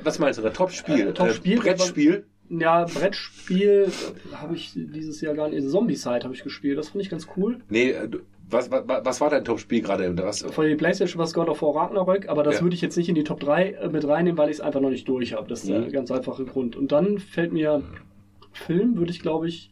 was 0.03 0.19
meinst 0.19 0.39
du? 0.39 0.49
Top-Spiel? 0.49 1.07
Äh, 1.09 1.13
Top-Spiel, 1.13 1.59
Brettspiel? 1.59 2.25
Ja, 2.49 2.83
Brettspiel 2.85 3.89
habe 4.33 4.55
ich 4.55 4.71
dieses 4.75 5.21
Jahr 5.21 5.33
gar 5.35 5.49
nicht. 5.49 5.67
Zombie-Side 5.69 6.23
habe 6.23 6.33
ich 6.33 6.43
gespielt, 6.43 6.77
das 6.77 6.89
finde 6.89 7.03
ich 7.03 7.09
ganz 7.09 7.27
cool. 7.37 7.59
Nee, 7.69 7.91
äh, 7.91 8.09
was, 8.49 8.69
was, 8.69 8.83
was 8.87 9.21
war 9.21 9.29
dein 9.29 9.45
Top-Spiel 9.45 9.81
gerade? 9.81 10.13
Was, 10.17 10.41
Von 10.41 10.65
der 10.67 10.75
Playstation 10.75 11.17
war 11.19 11.25
es 11.25 11.33
God 11.33 11.47
of 11.47 11.61
War 11.61 11.73
Ragnarok, 11.75 12.27
aber 12.27 12.43
das 12.43 12.55
Ja. 12.57 12.61
würde 12.63 12.75
ich 12.75 12.81
jetzt 12.81 12.97
nicht 12.97 13.07
in 13.07 13.15
die 13.15 13.23
Top 13.23 13.39
3 13.39 13.69
äh, 13.71 13.89
mit 13.89 14.05
reinnehmen, 14.05 14.37
weil 14.37 14.49
ich 14.49 14.57
es 14.57 14.61
einfach 14.61 14.81
noch 14.81 14.89
nicht 14.89 15.07
durch 15.07 15.33
habe. 15.33 15.47
Das 15.47 15.61
ist 15.61 15.69
der 15.69 15.79
Mhm. 15.81 15.91
ganz 15.91 16.11
einfache 16.11 16.43
Grund. 16.43 16.75
Und 16.75 16.91
dann 16.91 17.19
fällt 17.19 17.53
mir 17.53 17.81
Film, 18.51 18.97
würde 18.97 19.11
ich 19.11 19.21
glaube 19.21 19.47
ich. 19.47 19.71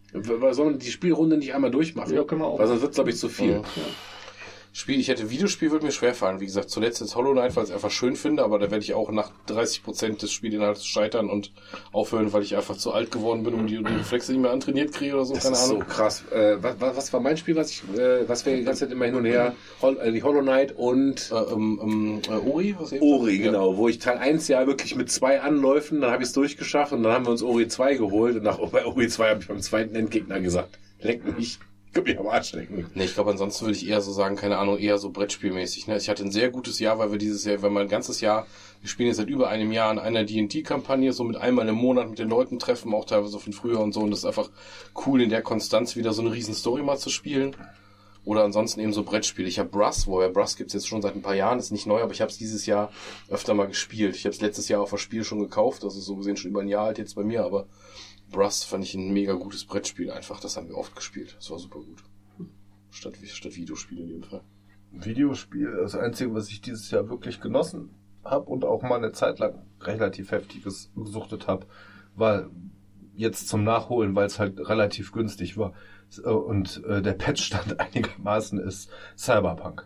sollen 0.51 0.73
wir 0.75 0.77
die 0.79 0.91
Spielrunde 0.91 1.37
nicht 1.37 1.53
einmal 1.53 1.71
durchmachen? 1.71 2.13
Ja, 2.15 2.23
können 2.23 2.39
wir 2.41 2.47
auch. 2.47 2.59
Weil 2.59 2.67
sonst 2.67 2.81
wird 2.81 2.91
es, 2.91 2.95
glaube 2.95 3.09
ich, 3.09 3.17
zu 3.17 3.27
viel. 3.27 3.51
Ja. 3.51 3.61
Spiel, 4.71 4.99
ich 4.99 5.07
hätte 5.07 5.29
Videospiel, 5.29 5.71
würde 5.71 5.85
mir 5.85 5.91
schwerfallen. 5.91 6.39
Wie 6.39 6.45
gesagt, 6.45 6.69
zuletzt 6.69 7.01
ist 7.01 7.15
Hollow 7.15 7.31
Knight, 7.33 7.55
weil 7.55 7.63
ich 7.63 7.69
es 7.69 7.75
einfach 7.75 7.89
schön 7.91 8.15
finde, 8.15 8.43
aber 8.43 8.59
da 8.59 8.69
werde 8.69 8.83
ich 8.83 8.93
auch 8.93 9.09
nach 9.11 9.31
30% 9.47 10.19
des 10.21 10.31
Spielinhalts 10.31 10.85
scheitern 10.85 11.29
und 11.29 11.51
aufhören, 11.91 12.31
weil 12.33 12.43
ich 12.43 12.55
einfach 12.55 12.77
zu 12.77 12.93
alt 12.93 13.11
geworden 13.11 13.43
bin 13.43 13.55
und 13.55 13.67
die, 13.67 13.77
die 13.77 13.93
Reflexe 13.93 14.31
nicht 14.31 14.41
mehr 14.41 14.51
antrainiert 14.51 14.93
kriege 14.93 15.15
oder 15.15 15.25
so, 15.25 15.33
Das 15.33 15.43
keine 15.43 15.55
ist 15.55 15.63
Ahnung. 15.65 15.79
so 15.81 15.85
krass. 15.93 16.23
Äh, 16.31 16.57
was, 16.61 16.75
was, 16.79 17.11
war 17.13 17.19
mein 17.19 17.35
Spiel, 17.37 17.55
was 17.55 17.71
ich, 17.71 17.83
äh, 17.97 18.29
was 18.29 18.45
wir 18.45 18.55
die 18.57 18.63
ganze 18.63 18.85
Zeit 18.85 18.91
immer 18.93 19.05
hin 19.05 19.15
und 19.15 19.25
her, 19.25 19.55
Hol 19.81 19.97
äh, 19.97 20.11
die 20.11 20.21
Hollow 20.23 20.41
Knight 20.41 20.73
und 20.77 21.31
Äh, 21.31 21.35
ähm, 21.53 21.79
ähm, 21.81 22.21
äh, 22.29 22.49
Ori, 22.49 22.75
was? 22.79 22.93
Ori, 23.01 23.37
Ja. 23.37 23.45
genau, 23.51 23.75
wo 23.75 23.87
ich 23.87 23.97
Teil 23.99 24.17
1 24.19 24.47
ja 24.49 24.65
wirklich 24.67 24.95
mit 24.95 25.11
zwei 25.11 25.41
Anläufen, 25.41 25.99
dann 26.01 26.11
habe 26.11 26.21
ich 26.21 26.29
es 26.29 26.33
durchgeschafft 26.33 26.93
und 26.93 27.03
dann 27.03 27.11
haben 27.11 27.25
wir 27.25 27.31
uns 27.31 27.41
Ori 27.43 27.67
2 27.67 27.95
geholt 27.95 28.35
und 28.37 28.43
nach 28.43 28.59
bei 28.71 28.85
Ori 28.85 29.07
2 29.07 29.29
habe 29.31 29.41
ich 29.41 29.47
beim 29.47 29.61
zweiten 29.61 29.95
Endgegner 29.95 30.39
gesagt, 30.39 30.77
leck 31.01 31.25
mich, 31.37 31.59
gib 31.93 32.05
mich 32.05 32.19
am 32.19 32.27
Arsch 32.27 32.53
lecken. 32.53 32.85
Nee, 32.93 33.05
ich 33.05 33.13
glaube, 33.13 33.31
ansonsten 33.31 33.65
würde 33.65 33.77
ich 33.77 33.87
eher 33.87 34.01
so 34.01 34.11
sagen, 34.11 34.35
keine 34.35 34.57
Ahnung, 34.57 34.77
eher 34.77 34.97
so 34.97 35.09
Brettspielmäßig. 35.09 35.87
Ne? 35.87 35.97
Ich 35.97 36.09
hatte 36.09 36.23
ein 36.23 36.31
sehr 36.31 36.49
gutes 36.49 36.79
Jahr, 36.79 36.99
weil 36.99 37.11
wir 37.11 37.17
dieses 37.17 37.45
Jahr, 37.45 37.61
weil 37.61 37.71
mein 37.71 37.87
ganzes 37.87 38.21
Jahr, 38.21 38.45
wir 38.81 38.89
spielen 38.89 39.07
jetzt 39.07 39.17
seit 39.17 39.29
über 39.29 39.49
einem 39.49 39.71
Jahr 39.71 39.89
an 39.89 39.99
einer 39.99 40.23
D&D-Kampagne, 40.23 41.13
so 41.13 41.23
mit 41.23 41.37
einmal 41.37 41.67
im 41.67 41.75
Monat 41.75 42.09
mit 42.09 42.19
den 42.19 42.29
Leuten 42.29 42.59
treffen, 42.59 42.93
auch 42.93 43.05
teilweise 43.05 43.39
von 43.39 43.53
früher 43.53 43.79
und 43.79 43.93
so. 43.93 44.01
Und 44.01 44.11
das 44.11 44.19
ist 44.19 44.25
einfach 44.25 44.49
cool, 45.05 45.21
in 45.21 45.29
der 45.29 45.41
Konstanz 45.41 45.95
wieder 45.95 46.13
so 46.13 46.21
eine 46.21 46.31
riesen 46.31 46.53
Story 46.53 46.83
mal 46.83 46.97
zu 46.97 47.09
spielen. 47.09 47.55
Oder 48.25 48.43
ansonsten 48.43 48.81
eben 48.81 48.93
so 48.93 49.03
Brettspiele. 49.03 49.47
Ich 49.47 49.57
habe 49.57 49.69
Brass, 49.69 50.05
woher 50.05 50.29
Brass 50.29 50.55
gibt's 50.55 50.73
jetzt 50.73 50.87
schon 50.87 51.01
seit 51.01 51.15
ein 51.15 51.21
paar 51.21 51.35
Jahren, 51.35 51.57
ist 51.57 51.71
nicht 51.71 51.87
neu, 51.87 52.01
aber 52.01 52.11
ich 52.11 52.21
habe 52.21 52.29
es 52.29 52.37
dieses 52.37 52.65
Jahr 52.65 52.91
öfter 53.29 53.53
mal 53.53 53.67
gespielt. 53.67 54.15
Ich 54.15 54.25
habe 54.25 54.35
es 54.35 54.41
letztes 54.41 54.67
Jahr 54.67 54.81
auf 54.81 54.91
das 54.91 55.01
Spiel 55.01 55.23
schon 55.23 55.39
gekauft, 55.39 55.83
das 55.83 55.95
ist 55.95 56.05
so 56.05 56.15
gesehen 56.15 56.37
schon 56.37 56.51
über 56.51 56.61
ein 56.61 56.67
Jahr 56.67 56.85
alt 56.85 56.97
jetzt 56.99 57.15
bei 57.15 57.23
mir, 57.23 57.43
aber 57.43 57.65
Brass 58.31 58.63
fand 58.63 58.83
ich 58.83 58.93
ein 58.93 59.11
mega 59.11 59.33
gutes 59.33 59.65
Brettspiel 59.65 60.11
einfach. 60.11 60.39
Das 60.39 60.57
haben 60.57 60.67
wir 60.67 60.77
oft 60.77 60.95
gespielt. 60.95 61.35
Das 61.37 61.49
war 61.51 61.59
super 61.59 61.79
gut. 61.79 62.03
Statt, 62.91 63.15
statt 63.25 63.55
Videospiele 63.55 64.03
in 64.03 64.09
dem 64.09 64.23
Fall. 64.23 64.41
Videospiel, 64.91 65.77
das 65.81 65.95
Einzige, 65.95 66.33
was 66.33 66.49
ich 66.49 66.61
dieses 66.61 66.89
Jahr 66.89 67.09
wirklich 67.09 67.41
genossen 67.41 67.89
habe 68.23 68.45
und 68.45 68.65
auch 68.65 68.81
mal 68.81 68.97
eine 68.97 69.11
Zeit 69.11 69.39
lang 69.39 69.61
relativ 69.81 70.31
heftiges 70.31 70.91
gesuchtet 70.95 71.47
habe, 71.47 71.67
war 72.15 72.49
jetzt 73.15 73.47
zum 73.47 73.63
Nachholen, 73.63 74.15
weil 74.15 74.25
es 74.25 74.39
halt 74.39 74.59
relativ 74.59 75.11
günstig 75.11 75.57
war. 75.57 75.73
Äh, 76.23 76.29
Und 76.29 76.83
äh, 76.85 77.01
der 77.01 77.13
Patchstand 77.13 77.79
einigermaßen 77.79 78.59
ist 78.59 78.89
Cyberpunk. 79.17 79.85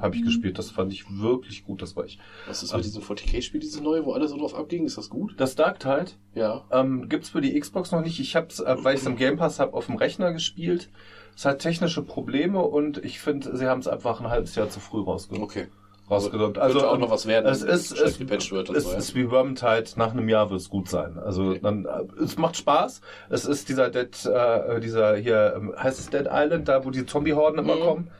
Habe 0.00 0.16
ich 0.16 0.22
gespielt. 0.24 0.58
Das 0.58 0.70
fand 0.70 0.92
ich 0.92 1.04
wirklich 1.10 1.64
gut. 1.64 1.82
Das 1.82 1.96
war 1.96 2.04
ich. 2.04 2.18
Was 2.46 2.62
ist 2.62 2.74
mit 2.74 2.84
diesem 2.84 3.02
40k-Spiel, 3.02 3.60
dieses 3.60 3.80
neue, 3.80 4.04
wo 4.04 4.12
alle 4.12 4.28
so 4.28 4.36
drauf 4.36 4.54
abgingen? 4.54 4.86
Ist 4.86 4.98
das 4.98 5.08
gut? 5.08 5.34
Das 5.38 5.54
Dark 5.54 5.80
Tide 5.80 6.12
Ja. 6.34 6.64
ähm, 6.70 7.08
gibt's 7.08 7.30
für 7.30 7.40
die 7.40 7.58
Xbox 7.58 7.92
noch 7.92 8.02
nicht. 8.02 8.20
Ich 8.20 8.36
hab's, 8.36 8.60
äh, 8.60 8.76
weil 8.84 8.94
ich 8.94 9.00
es 9.00 9.06
im 9.06 9.16
Game 9.16 9.36
Pass 9.36 9.58
habe, 9.60 9.74
auf 9.74 9.86
dem 9.86 9.96
Rechner 9.96 10.32
gespielt. 10.32 10.90
Es 11.34 11.46
hat 11.46 11.60
technische 11.60 12.02
Probleme 12.02 12.60
und 12.60 12.98
ich 13.04 13.18
finde, 13.20 13.56
sie 13.56 13.66
haben 13.66 13.80
es 13.80 13.88
einfach 13.88 14.20
ein 14.20 14.28
halbes 14.28 14.54
Jahr 14.54 14.68
zu 14.68 14.80
früh 14.80 15.00
rausge 15.00 15.40
Okay. 15.40 15.68
Rausgedrückt. 16.12 16.58
Also, 16.58 16.78
könnte 16.78 16.90
auch 16.92 16.98
noch 16.98 17.10
was 17.10 17.26
werden, 17.26 17.46
Es 17.50 17.62
ist, 17.62 17.92
es, 17.92 18.20
wird 18.20 18.68
und 18.70 18.76
es 18.76 18.84
so, 18.84 18.92
ja. 18.92 18.96
ist 18.98 19.14
wie 19.14 19.26
Vermintide, 19.26 19.84
nach 19.96 20.12
einem 20.12 20.28
Jahr 20.28 20.50
wird 20.50 20.60
es 20.60 20.68
gut 20.70 20.88
sein. 20.88 21.18
Also 21.18 21.54
dann, 21.54 21.86
äh, 21.86 22.22
es 22.22 22.36
macht 22.38 22.56
Spaß. 22.56 23.00
Es 23.30 23.44
ist 23.44 23.68
dieser 23.68 23.90
Dead, 23.90 24.10
äh, 24.26 24.80
dieser 24.80 25.16
hier, 25.16 25.54
ähm, 25.56 25.74
heißt 25.76 25.98
es 25.98 26.10
Dead 26.10 26.26
Island, 26.30 26.68
da 26.68 26.84
wo 26.84 26.90
die 26.90 27.06
Zombie-Horden 27.06 27.58
immer 27.58 27.76
Mhm. 27.76 27.80
kommen. 27.80 28.10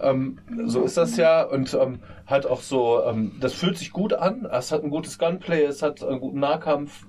Ähm, 0.00 0.38
so 0.66 0.82
ist 0.82 0.96
das 0.96 1.16
ja 1.16 1.42
und 1.44 1.74
ähm, 1.74 2.00
hat 2.26 2.46
auch 2.46 2.60
so, 2.62 3.02
ähm, 3.04 3.32
das 3.40 3.52
fühlt 3.52 3.78
sich 3.78 3.92
gut 3.92 4.12
an. 4.14 4.48
Es 4.50 4.72
hat 4.72 4.82
ein 4.82 4.90
gutes 4.90 5.18
Gunplay, 5.18 5.64
es 5.64 5.82
hat 5.82 6.02
einen 6.02 6.18
guten 6.18 6.40
Nahkampf. 6.40 7.06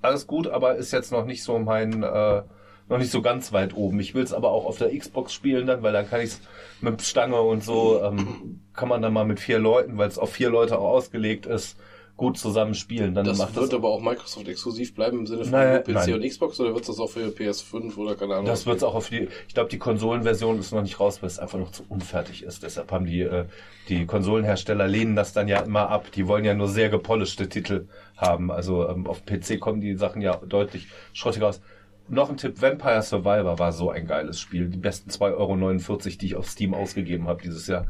Alles 0.00 0.26
gut, 0.26 0.48
aber 0.48 0.76
ist 0.76 0.92
jetzt 0.92 1.12
noch 1.12 1.24
nicht 1.24 1.42
so 1.44 1.58
mein, 1.58 2.02
äh, 2.02 2.42
noch 2.88 2.98
nicht 2.98 3.10
so 3.10 3.22
ganz 3.22 3.52
weit 3.52 3.74
oben. 3.74 4.00
Ich 4.00 4.14
will 4.14 4.22
es 4.22 4.32
aber 4.32 4.50
auch 4.50 4.64
auf 4.64 4.78
der 4.78 4.96
Xbox 4.96 5.32
spielen 5.32 5.66
dann, 5.66 5.82
weil 5.82 5.92
dann 5.92 6.08
kann 6.08 6.20
ich 6.20 6.30
es 6.30 6.40
mit 6.80 7.02
Stange 7.02 7.40
und 7.40 7.62
so, 7.62 8.02
ähm, 8.02 8.60
kann 8.72 8.88
man 8.88 9.02
dann 9.02 9.12
mal 9.12 9.24
mit 9.24 9.40
vier 9.40 9.58
Leuten, 9.58 9.98
weil 9.98 10.08
es 10.08 10.18
auf 10.18 10.32
vier 10.32 10.50
Leute 10.50 10.78
auch 10.78 10.88
ausgelegt 10.88 11.46
ist, 11.46 11.76
gut 12.18 12.36
zusammen 12.36 12.74
spielen. 12.74 13.14
Dann 13.14 13.24
Das 13.24 13.38
macht 13.38 13.54
wird 13.54 13.72
das, 13.72 13.74
aber 13.74 13.88
auch 13.88 14.00
Microsoft 14.00 14.48
exklusiv 14.48 14.94
bleiben 14.94 15.20
im 15.20 15.26
Sinne 15.26 15.44
von 15.44 15.52
nur 15.52 15.78
PC 15.78 15.88
nein. 15.88 16.14
und 16.14 16.28
Xbox 16.28 16.58
oder 16.60 16.70
wird 16.74 16.80
es 16.80 16.88
das 16.88 16.98
auch 16.98 17.08
für 17.08 17.28
PS5 17.28 17.96
oder 17.96 18.16
keine 18.16 18.34
Ahnung? 18.34 18.46
das 18.46 18.66
wird's 18.66 18.82
auch 18.82 18.96
auf 18.96 19.08
die, 19.08 19.28
ich 19.46 19.54
glaube, 19.54 19.70
die 19.70 19.78
Konsolenversion 19.78 20.58
ist 20.58 20.72
noch 20.72 20.82
nicht 20.82 20.98
raus, 20.98 21.22
weil 21.22 21.28
es 21.28 21.38
einfach 21.38 21.58
noch 21.58 21.70
zu 21.70 21.84
unfertig 21.88 22.42
ist. 22.42 22.64
Deshalb 22.64 22.90
haben 22.90 23.06
die, 23.06 23.20
äh, 23.20 23.44
die 23.88 24.04
Konsolenhersteller 24.04 24.88
lehnen 24.88 25.14
das 25.14 25.32
dann 25.32 25.46
ja 25.46 25.60
immer 25.60 25.88
ab. 25.88 26.10
Die 26.10 26.26
wollen 26.26 26.44
ja 26.44 26.54
nur 26.54 26.68
sehr 26.68 26.88
gepolischte 26.88 27.48
Titel 27.48 27.86
haben. 28.16 28.50
Also 28.50 28.88
ähm, 28.88 29.06
auf 29.06 29.24
PC 29.24 29.60
kommen 29.60 29.80
die 29.80 29.94
Sachen 29.94 30.20
ja 30.20 30.36
deutlich 30.44 30.88
schrottiger 31.12 31.46
raus. 31.46 31.60
Noch 32.08 32.30
ein 32.30 32.36
Tipp, 32.36 32.60
Vampire 32.62 33.02
Survivor 33.02 33.58
war 33.58 33.72
so 33.72 33.90
ein 33.90 34.06
geiles 34.06 34.40
Spiel. 34.40 34.68
Die 34.68 34.78
besten 34.78 35.10
2,49 35.10 35.88
Euro, 35.88 35.96
die 36.18 36.26
ich 36.26 36.36
auf 36.36 36.48
Steam 36.48 36.74
ausgegeben 36.74 37.28
habe 37.28 37.42
dieses 37.42 37.66
Jahr. 37.66 37.86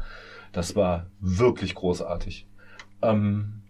Das 0.51 0.75
war 0.75 1.07
wirklich 1.19 1.75
großartig. 1.75 2.47
Ähm, 3.01 3.61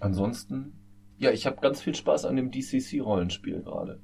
ansonsten, 0.00 0.72
ja, 1.18 1.30
ich 1.30 1.46
habe 1.46 1.60
ganz 1.60 1.80
viel 1.80 1.94
Spaß 1.94 2.24
an 2.24 2.36
dem 2.36 2.50
DCC-Rollenspiel 2.50 3.62
gerade. 3.62 4.00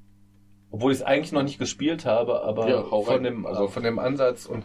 Obwohl 0.70 0.92
ich 0.92 0.98
es 0.98 1.04
eigentlich 1.04 1.32
noch 1.32 1.42
nicht 1.42 1.58
gespielt 1.58 2.04
habe, 2.06 2.42
aber 2.42 2.68
Ja, 2.68 2.84
hau 2.90 3.00
rein. 3.00 3.14
von, 3.16 3.22
dem, 3.24 3.46
Also- 3.46 3.68
von 3.68 3.82
dem 3.82 3.98
Ansatz 3.98 4.46
und 4.46 4.64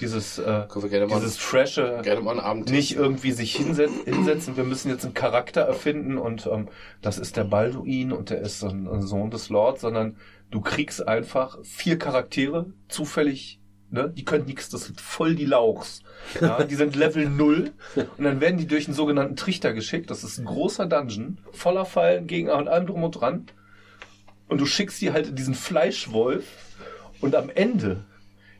dieses, 0.00 0.38
äh, 0.38 0.66
dieses 0.74 1.54
Abend 1.54 2.70
nicht 2.70 2.94
irgendwie 2.96 3.32
sich 3.32 3.56
hinset 3.56 3.88
hinsetzen, 4.04 4.58
wir 4.58 4.64
müssen 4.64 4.90
jetzt 4.90 5.06
einen 5.06 5.14
Charakter 5.14 5.62
erfinden 5.62 6.18
und 6.18 6.46
ähm, 6.52 6.68
das 7.00 7.18
ist 7.18 7.38
der 7.38 7.44
Balduin 7.44 8.12
und 8.12 8.28
der 8.28 8.40
ist 8.42 8.62
ein, 8.62 8.86
ein 8.86 9.00
Sohn 9.00 9.30
des 9.30 9.48
Lords, 9.48 9.80
sondern 9.80 10.16
du 10.50 10.60
kriegst 10.60 11.06
einfach 11.06 11.58
vier 11.62 11.98
Charaktere, 11.98 12.66
zufällig, 12.88 13.60
ne, 13.90 14.12
die 14.14 14.24
können 14.24 14.46
nichts, 14.46 14.68
das 14.68 14.84
sind 14.84 15.00
voll 15.00 15.34
die 15.34 15.44
Lauchs. 15.44 16.02
Ja, 16.40 16.62
die 16.64 16.74
sind 16.74 16.96
Level 16.96 17.28
0 17.28 17.72
und 18.16 18.24
dann 18.24 18.40
werden 18.40 18.58
die 18.58 18.66
durch 18.66 18.86
einen 18.86 18.94
sogenannten 18.94 19.36
Trichter 19.36 19.72
geschickt. 19.72 20.10
Das 20.10 20.24
ist 20.24 20.38
ein 20.38 20.44
großer 20.44 20.86
Dungeon, 20.86 21.38
voller 21.52 21.84
Fallen, 21.84 22.26
Gegner 22.26 22.56
und 22.56 22.68
allem 22.68 22.86
drum 22.86 23.04
und 23.04 23.12
dran. 23.12 23.46
Und 24.48 24.60
du 24.60 24.66
schickst 24.66 25.00
die 25.00 25.12
halt 25.12 25.28
in 25.28 25.34
diesen 25.34 25.54
Fleischwolf 25.54 26.44
und 27.20 27.34
am 27.34 27.50
Ende 27.50 28.04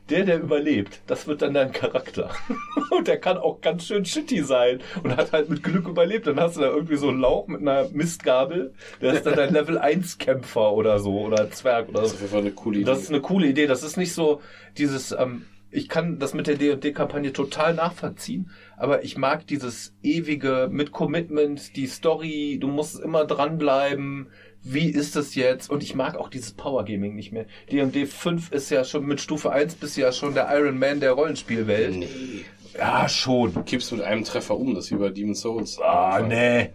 der, 0.09 0.23
der 0.25 0.39
überlebt, 0.39 1.01
das 1.07 1.27
wird 1.27 1.41
dann 1.41 1.53
dein 1.53 1.71
Charakter. 1.71 2.29
Und 2.91 3.07
der 3.07 3.19
kann 3.19 3.37
auch 3.37 3.61
ganz 3.61 3.85
schön 3.85 4.05
shitty 4.05 4.43
sein 4.43 4.79
und 5.03 5.15
hat 5.15 5.31
halt 5.33 5.49
mit 5.49 5.61
Glück 5.61 5.87
überlebt. 5.87 6.25
Dann 6.27 6.39
hast 6.39 6.57
du 6.57 6.61
da 6.61 6.67
irgendwie 6.67 6.95
so 6.95 7.09
einen 7.09 7.19
Lauch 7.19 7.47
mit 7.47 7.61
einer 7.61 7.89
Mistgabel, 7.89 8.73
der 9.01 9.13
ist 9.13 9.25
dann 9.25 9.35
dein 9.35 9.53
Level 9.53 9.77
1 9.77 10.17
Kämpfer 10.17 10.73
oder 10.73 10.99
so 10.99 11.19
oder 11.21 11.49
Zwerg 11.51 11.89
oder 11.89 12.01
Das 12.01 12.13
ist 12.13 12.19
so. 12.19 12.25
auf 12.25 12.31
jeden 12.31 12.31
Fall 12.31 12.41
eine 12.41 12.51
coole 12.51 12.77
Idee. 12.79 12.85
Das 12.85 13.01
ist 13.01 13.09
eine 13.09 13.21
coole 13.21 13.47
Idee. 13.47 13.67
Das 13.67 13.83
ist 13.83 13.97
nicht 13.97 14.13
so 14.13 14.41
dieses, 14.77 15.11
ähm, 15.11 15.45
ich 15.69 15.89
kann 15.89 16.17
das 16.17 16.33
mit 16.33 16.47
der 16.47 16.55
D&D-Kampagne 16.55 17.33
total 17.33 17.73
nachvollziehen, 17.73 18.49
aber 18.77 19.03
ich 19.03 19.17
mag 19.17 19.45
dieses 19.47 19.93
ewige 20.01 20.69
mit 20.71 20.91
Commitment, 20.91 21.75
die 21.75 21.87
Story, 21.87 22.57
du 22.59 22.67
musst 22.67 22.99
immer 22.99 23.25
dranbleiben, 23.25 24.27
wie 24.73 24.89
ist 24.89 25.15
es 25.15 25.35
jetzt? 25.35 25.69
Und 25.69 25.83
ich 25.83 25.95
mag 25.95 26.15
auch 26.15 26.29
dieses 26.29 26.51
Power 26.51 26.85
Gaming 26.85 27.15
nicht 27.15 27.31
mehr. 27.31 27.45
D&D 27.71 28.05
5 28.05 28.51
ist 28.51 28.69
ja 28.69 28.83
schon 28.83 29.05
mit 29.05 29.21
Stufe 29.21 29.51
1 29.51 29.75
bist 29.75 29.97
du 29.97 30.01
ja 30.01 30.11
schon 30.11 30.33
der 30.33 30.47
Iron 30.57 30.77
Man 30.77 30.99
der 30.99 31.11
Rollenspielwelt. 31.11 31.95
nee. 31.95 32.45
Ja, 32.77 33.09
schon. 33.09 33.65
Kippst 33.65 33.91
mit 33.91 34.01
einem 34.01 34.23
Treffer 34.23 34.55
um, 34.55 34.75
das 34.75 34.85
ist 34.85 34.91
wie 34.91 34.97
bei 34.97 35.09
Demon's 35.09 35.41
Souls. 35.41 35.79
Ah, 35.81 36.21
nee. 36.21 36.69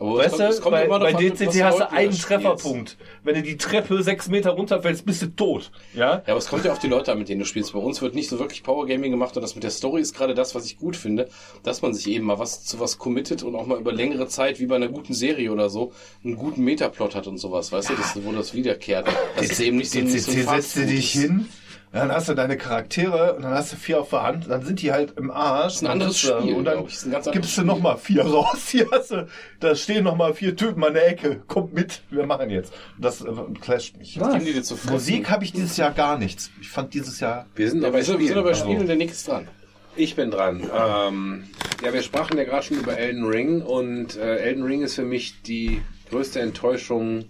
Aber 0.00 0.18
Weißt 0.18 0.38
du, 0.38 0.60
kommt 0.60 0.76
bei, 0.76 0.86
bei 0.86 1.12
DCC 1.12 1.64
hast 1.64 1.80
du 1.80 1.90
einen. 1.90 2.12
Trefferpunkt. 2.12 2.96
Wenn 3.24 3.34
du 3.34 3.42
die 3.42 3.56
Treppe 3.56 4.02
sechs 4.02 4.28
Meter 4.28 4.50
runterfällst, 4.50 5.04
bist 5.04 5.22
du 5.22 5.26
tot. 5.26 5.70
Ja? 5.94 5.98
Ja, 6.00 6.22
aber 6.26 6.36
es 6.36 6.46
kommt 6.46 6.64
ja 6.64 6.72
auf 6.72 6.78
die 6.78 6.86
Leute 6.86 7.10
an, 7.12 7.18
mit 7.18 7.28
denen 7.28 7.40
du 7.40 7.46
spielst. 7.46 7.72
Bei 7.72 7.78
uns 7.78 8.00
wird 8.00 8.14
nicht 8.14 8.28
so 8.28 8.38
wirklich 8.38 8.62
Power 8.62 8.86
Gaming 8.86 9.10
gemacht 9.10 9.36
und 9.36 9.42
das 9.42 9.54
mit 9.54 9.64
der 9.64 9.70
Story 9.70 10.00
ist 10.00 10.14
gerade 10.14 10.34
das, 10.34 10.54
was 10.54 10.66
ich 10.66 10.78
gut 10.78 10.96
finde, 10.96 11.28
dass 11.64 11.82
man 11.82 11.94
sich 11.94 12.08
eben 12.08 12.26
mal 12.26 12.38
was 12.38 12.64
zu 12.64 12.78
was 12.78 12.98
committet 12.98 13.42
und 13.42 13.56
auch 13.56 13.66
mal 13.66 13.78
über 13.78 13.92
längere 13.92 14.28
Zeit, 14.28 14.60
wie 14.60 14.66
bei 14.66 14.76
einer 14.76 14.88
guten 14.88 15.14
Serie 15.14 15.50
oder 15.50 15.68
so, 15.68 15.92
einen 16.24 16.36
guten 16.36 16.62
Metaplot 16.62 17.14
hat 17.14 17.26
und 17.26 17.38
sowas, 17.38 17.72
weißt 17.72 17.90
du, 17.90 17.94
das, 17.94 18.18
wo 18.22 18.32
das 18.32 18.54
wiederkehrt. 18.54 19.08
Das 19.36 19.46
ist 19.46 19.60
eben 19.60 19.78
nicht 19.78 19.90
so, 19.90 20.00
so 20.00 20.06
DCC 20.06 20.48
setzt 20.48 20.76
du 20.76 20.86
dich 20.86 21.10
hin, 21.10 21.48
dann 21.92 22.12
hast 22.12 22.28
du 22.28 22.34
deine 22.34 22.56
Charaktere 22.56 23.34
und 23.34 23.42
dann 23.42 23.52
hast 23.54 23.72
du 23.72 23.76
vier 23.76 24.00
auf 24.00 24.10
der 24.10 24.22
Hand, 24.22 24.50
dann 24.50 24.62
sind 24.62 24.82
die 24.82 24.92
halt 24.92 25.16
im 25.16 25.30
Arsch. 25.30 25.76
ist 25.76 25.82
ein 25.84 25.86
anderes 25.88 26.20
du- 26.20 26.28
Spiel, 26.40 26.54
Und 26.54 26.64
dann 26.64 26.84
gibst 27.32 27.56
du 27.58 27.62
nochmal 27.62 27.96
vier 27.96 28.22
raus. 28.26 28.68
Hier 28.68 28.86
hast 28.92 29.10
du, 29.10 29.26
da 29.60 29.74
stehen 29.74 30.04
nochmal 30.04 30.34
vier 30.34 30.54
Typen 30.54 30.84
an 30.84 30.94
der 30.94 31.08
Ecke. 31.08 31.40
Kommt 31.46 31.72
mit, 31.74 32.02
wir 32.10 32.26
machen 32.26 32.50
jetzt. 32.50 32.72
Das 32.98 33.20
äh, 33.22 33.26
clasht 33.60 33.96
mich. 33.96 34.20
Was 34.20 34.34
fressen? 34.44 34.90
Musik 34.90 35.30
habe 35.30 35.44
ich 35.44 35.52
dieses 35.52 35.76
Jahr 35.76 35.92
gar 35.92 36.18
nichts. 36.18 36.50
Ich 36.60 36.68
fand 36.68 36.92
dieses 36.94 37.20
Jahr 37.20 37.46
Wir 37.54 37.70
sind 37.70 37.80
Ja, 37.82 37.88
aber 37.88 37.98
wir 37.98 38.04
sind 38.04 38.32
aber 38.32 38.42
bei 38.42 38.54
Spielen 38.54 38.80
und 38.80 38.86
der 38.86 38.96
Nick 38.96 39.10
ist 39.10 39.26
dran. 39.26 39.48
Ich 39.96 40.14
bin 40.14 40.30
dran. 40.30 40.60
Ähm, 40.60 41.44
ja, 41.84 41.92
wir 41.92 42.02
sprachen 42.02 42.36
ja 42.38 42.44
gerade 42.44 42.62
schon 42.64 42.76
über 42.78 42.96
Elden 42.96 43.24
Ring 43.24 43.62
und 43.62 44.16
äh, 44.16 44.36
Elden 44.36 44.62
Ring 44.62 44.82
ist 44.82 44.94
für 44.94 45.02
mich 45.04 45.42
die 45.42 45.80
größte 46.10 46.38
Enttäuschung 46.40 47.24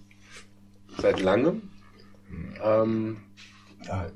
seit 1.00 1.20
langem. 1.20 1.62
Ähm, 2.62 3.16
ja, 3.18 3.27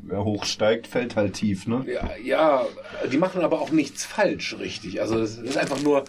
wer 0.03 0.25
hochsteigt, 0.25 0.87
fällt 0.87 1.17
halt 1.17 1.35
tief, 1.35 1.67
ne? 1.67 1.85
ja, 1.87 2.11
ja, 2.23 2.67
die 3.11 3.19
machen 3.19 3.43
aber 3.43 3.61
auch 3.61 3.71
nichts 3.71 4.05
falsch 4.05 4.59
richtig. 4.59 5.01
Also 5.01 5.19
es 5.19 5.39
ist 5.39 5.57
einfach 5.57 5.81
nur 5.83 6.05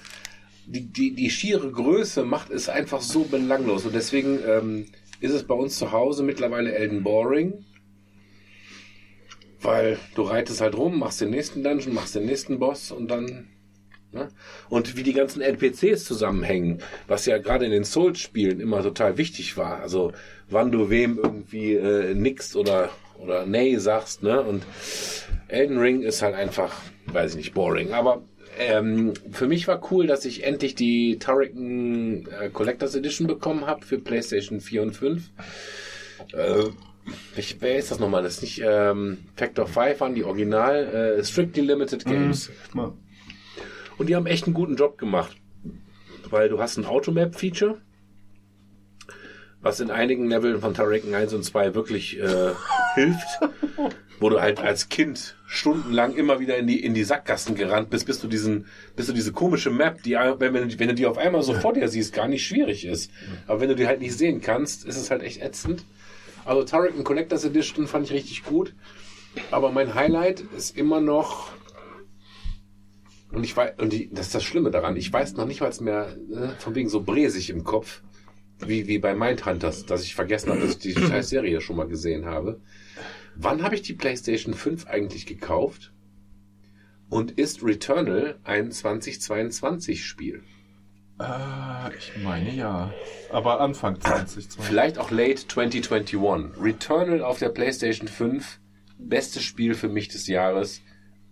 die, 0.65 0.81
die, 0.81 1.13
die 1.13 1.29
schiere 1.29 1.71
Größe 1.71 2.23
macht 2.23 2.49
es 2.49 2.69
einfach 2.69 3.01
so 3.01 3.23
belanglos 3.23 3.85
und 3.85 3.93
deswegen 3.93 4.39
ähm, 4.45 4.85
ist 5.19 5.33
es 5.33 5.43
bei 5.43 5.55
uns 5.55 5.77
zu 5.77 5.91
Hause 5.91 6.23
mittlerweile 6.23 6.73
Elden 6.73 7.03
Boring. 7.03 7.65
Weil 9.61 9.97
du 10.15 10.23
reitest 10.23 10.59
halt 10.59 10.75
rum, 10.75 10.99
machst 10.99 11.21
den 11.21 11.29
nächsten 11.29 11.63
Dungeon, 11.63 11.93
machst 11.93 12.15
den 12.15 12.25
nächsten 12.25 12.59
Boss 12.59 12.91
und 12.91 13.07
dann. 13.09 13.47
Ne? 14.11 14.27
Und 14.69 14.97
wie 14.97 15.03
die 15.03 15.13
ganzen 15.13 15.41
NPCs 15.41 16.03
zusammenhängen, 16.03 16.79
was 17.07 17.25
ja 17.25 17.37
gerade 17.37 17.65
in 17.65 17.71
den 17.71 17.85
Souls-Spielen 17.85 18.59
immer 18.59 18.83
total 18.83 19.17
wichtig 19.17 19.55
war. 19.55 19.79
Also 19.79 20.11
wann 20.49 20.71
du 20.71 20.89
wem 20.89 21.17
irgendwie 21.17 21.75
äh, 21.75 22.13
nix 22.13 22.55
oder 22.57 22.89
oder 23.23 23.45
nee 23.45 23.77
sagst, 23.77 24.23
ne? 24.23 24.41
Und 24.41 24.63
Elden 25.47 25.77
Ring 25.77 26.01
ist 26.01 26.21
halt 26.21 26.35
einfach, 26.35 26.75
weiß 27.07 27.31
ich 27.31 27.37
nicht, 27.37 27.53
boring. 27.53 27.93
Aber 27.93 28.23
ähm, 28.59 29.13
für 29.31 29.47
mich 29.47 29.67
war 29.67 29.81
cool, 29.91 30.07
dass 30.07 30.25
ich 30.25 30.43
endlich 30.43 30.75
die 30.75 31.17
Turrican 31.19 32.27
äh, 32.27 32.49
Collectors 32.49 32.95
Edition 32.95 33.27
bekommen 33.27 33.65
habe 33.65 33.85
für 33.85 33.99
PlayStation 33.99 34.59
4 34.59 34.81
und 34.81 34.91
5. 34.93 35.29
Äh, 36.33 36.63
ich, 37.35 37.57
wer 37.61 37.77
ist 37.77 37.91
das 37.91 37.99
nochmal? 37.99 38.23
Das 38.23 38.35
ist 38.35 38.41
nicht 38.43 38.61
ähm, 38.65 39.17
Factor 39.35 39.67
5 39.67 39.99
waren 39.99 40.15
die 40.15 40.23
Original, 40.23 41.17
äh, 41.19 41.23
Strictly 41.23 41.63
Limited 41.63 42.05
Games. 42.05 42.51
Und 43.97 44.07
die 44.09 44.15
haben 44.15 44.25
echt 44.25 44.45
einen 44.45 44.53
guten 44.53 44.75
Job 44.75 44.97
gemacht. 44.97 45.37
Weil 46.29 46.49
du 46.49 46.59
hast 46.59 46.77
ein 46.77 46.85
Automap-Feature, 46.85 47.79
was 49.63 49.79
in 49.79 49.89
einigen 49.89 50.27
Leveln 50.29 50.59
von 50.61 50.73
Turrican 50.75 51.13
1 51.15 51.33
und 51.33 51.43
2 51.43 51.73
wirklich 51.73 52.19
äh, 52.19 52.51
hilft. 52.93 53.39
Wo 54.19 54.29
du 54.29 54.39
halt 54.39 54.59
als 54.59 54.89
Kind 54.89 55.35
stundenlang 55.47 56.13
immer 56.15 56.39
wieder 56.39 56.55
in 56.57 56.67
die, 56.67 56.81
in 56.83 56.93
die 56.93 57.03
Sackgassen 57.03 57.55
gerannt 57.55 57.89
bist, 57.89 58.05
bis 58.05 58.19
du 58.21 58.27
diesen, 58.27 58.67
bis 58.95 59.07
du 59.07 59.13
diese 59.13 59.31
komische 59.33 59.69
Map, 59.71 60.03
die, 60.03 60.11
wenn, 60.13 60.53
wenn, 60.53 60.69
du- 60.69 60.79
wenn 60.79 60.87
du 60.89 60.93
die 60.93 61.05
auf 61.07 61.17
einmal 61.17 61.41
so 61.43 61.53
vor 61.55 61.73
dir 61.73 61.87
siehst, 61.89 62.13
gar 62.13 62.27
nicht 62.27 62.45
schwierig 62.45 62.85
ist. 62.85 63.09
Aber 63.47 63.59
wenn 63.59 63.69
du 63.69 63.75
die 63.75 63.87
halt 63.87 63.99
nicht 63.99 64.15
sehen 64.17 64.39
kannst, 64.39 64.85
ist 64.85 64.97
es 64.97 65.09
halt 65.09 65.23
echt 65.23 65.41
ätzend. 65.41 65.83
Also 66.45 66.63
Turrican 66.63 67.03
Collectors 67.03 67.43
Edition 67.43 67.87
fand 67.87 68.05
ich 68.05 68.13
richtig 68.13 68.43
gut. 68.45 68.73
Aber 69.49 69.71
mein 69.71 69.95
Highlight 69.95 70.41
ist 70.55 70.77
immer 70.77 71.01
noch 71.01 71.49
und 73.31 73.43
ich 73.43 73.57
weiß, 73.57 73.73
und 73.79 73.91
die, 73.91 74.09
das 74.13 74.27
ist 74.27 74.35
das 74.35 74.43
Schlimme 74.43 74.69
daran, 74.69 74.95
ich 74.95 75.11
weiß 75.11 75.33
noch 75.33 75.45
nicht 75.47 75.61
mal 75.61 75.71
mehr, 75.81 76.15
äh, 76.31 76.49
von 76.59 76.75
wegen 76.75 76.87
so 76.87 77.01
bresig 77.01 77.49
im 77.49 77.63
Kopf, 77.63 78.01
wie, 78.67 78.87
wie 78.87 78.99
bei 78.99 79.13
Mindhunters, 79.15 79.85
dass 79.85 80.03
ich 80.03 80.15
vergessen 80.15 80.49
habe, 80.49 80.61
dass 80.61 80.71
ich 80.71 80.79
die 80.79 80.93
scheiß 81.07 81.29
Serie 81.29 81.61
schon 81.61 81.77
mal 81.77 81.87
gesehen 81.87 82.25
habe. 82.25 82.61
Wann 83.35 83.63
habe 83.63 83.75
ich 83.75 83.81
die 83.81 83.93
PlayStation 83.93 84.53
5 84.53 84.87
eigentlich 84.87 85.25
gekauft? 85.25 85.93
Und 87.09 87.31
ist 87.31 87.63
Returnal 87.63 88.39
ein 88.43 88.71
2022 88.71 90.05
Spiel? 90.05 90.43
Ah, 91.19 91.91
ich 91.97 92.13
meine 92.23 92.51
ja. 92.53 92.93
Aber 93.31 93.61
Anfang 93.61 93.99
2020. 94.01 94.65
Vielleicht 94.65 94.97
auch 94.97 95.11
late 95.11 95.47
2021. 95.47 96.61
Returnal 96.61 97.21
auf 97.21 97.39
der 97.39 97.49
PlayStation 97.49 98.07
5, 98.07 98.59
bestes 98.97 99.43
Spiel 99.43 99.73
für 99.73 99.89
mich 99.89 100.07
des 100.07 100.27
Jahres. 100.27 100.81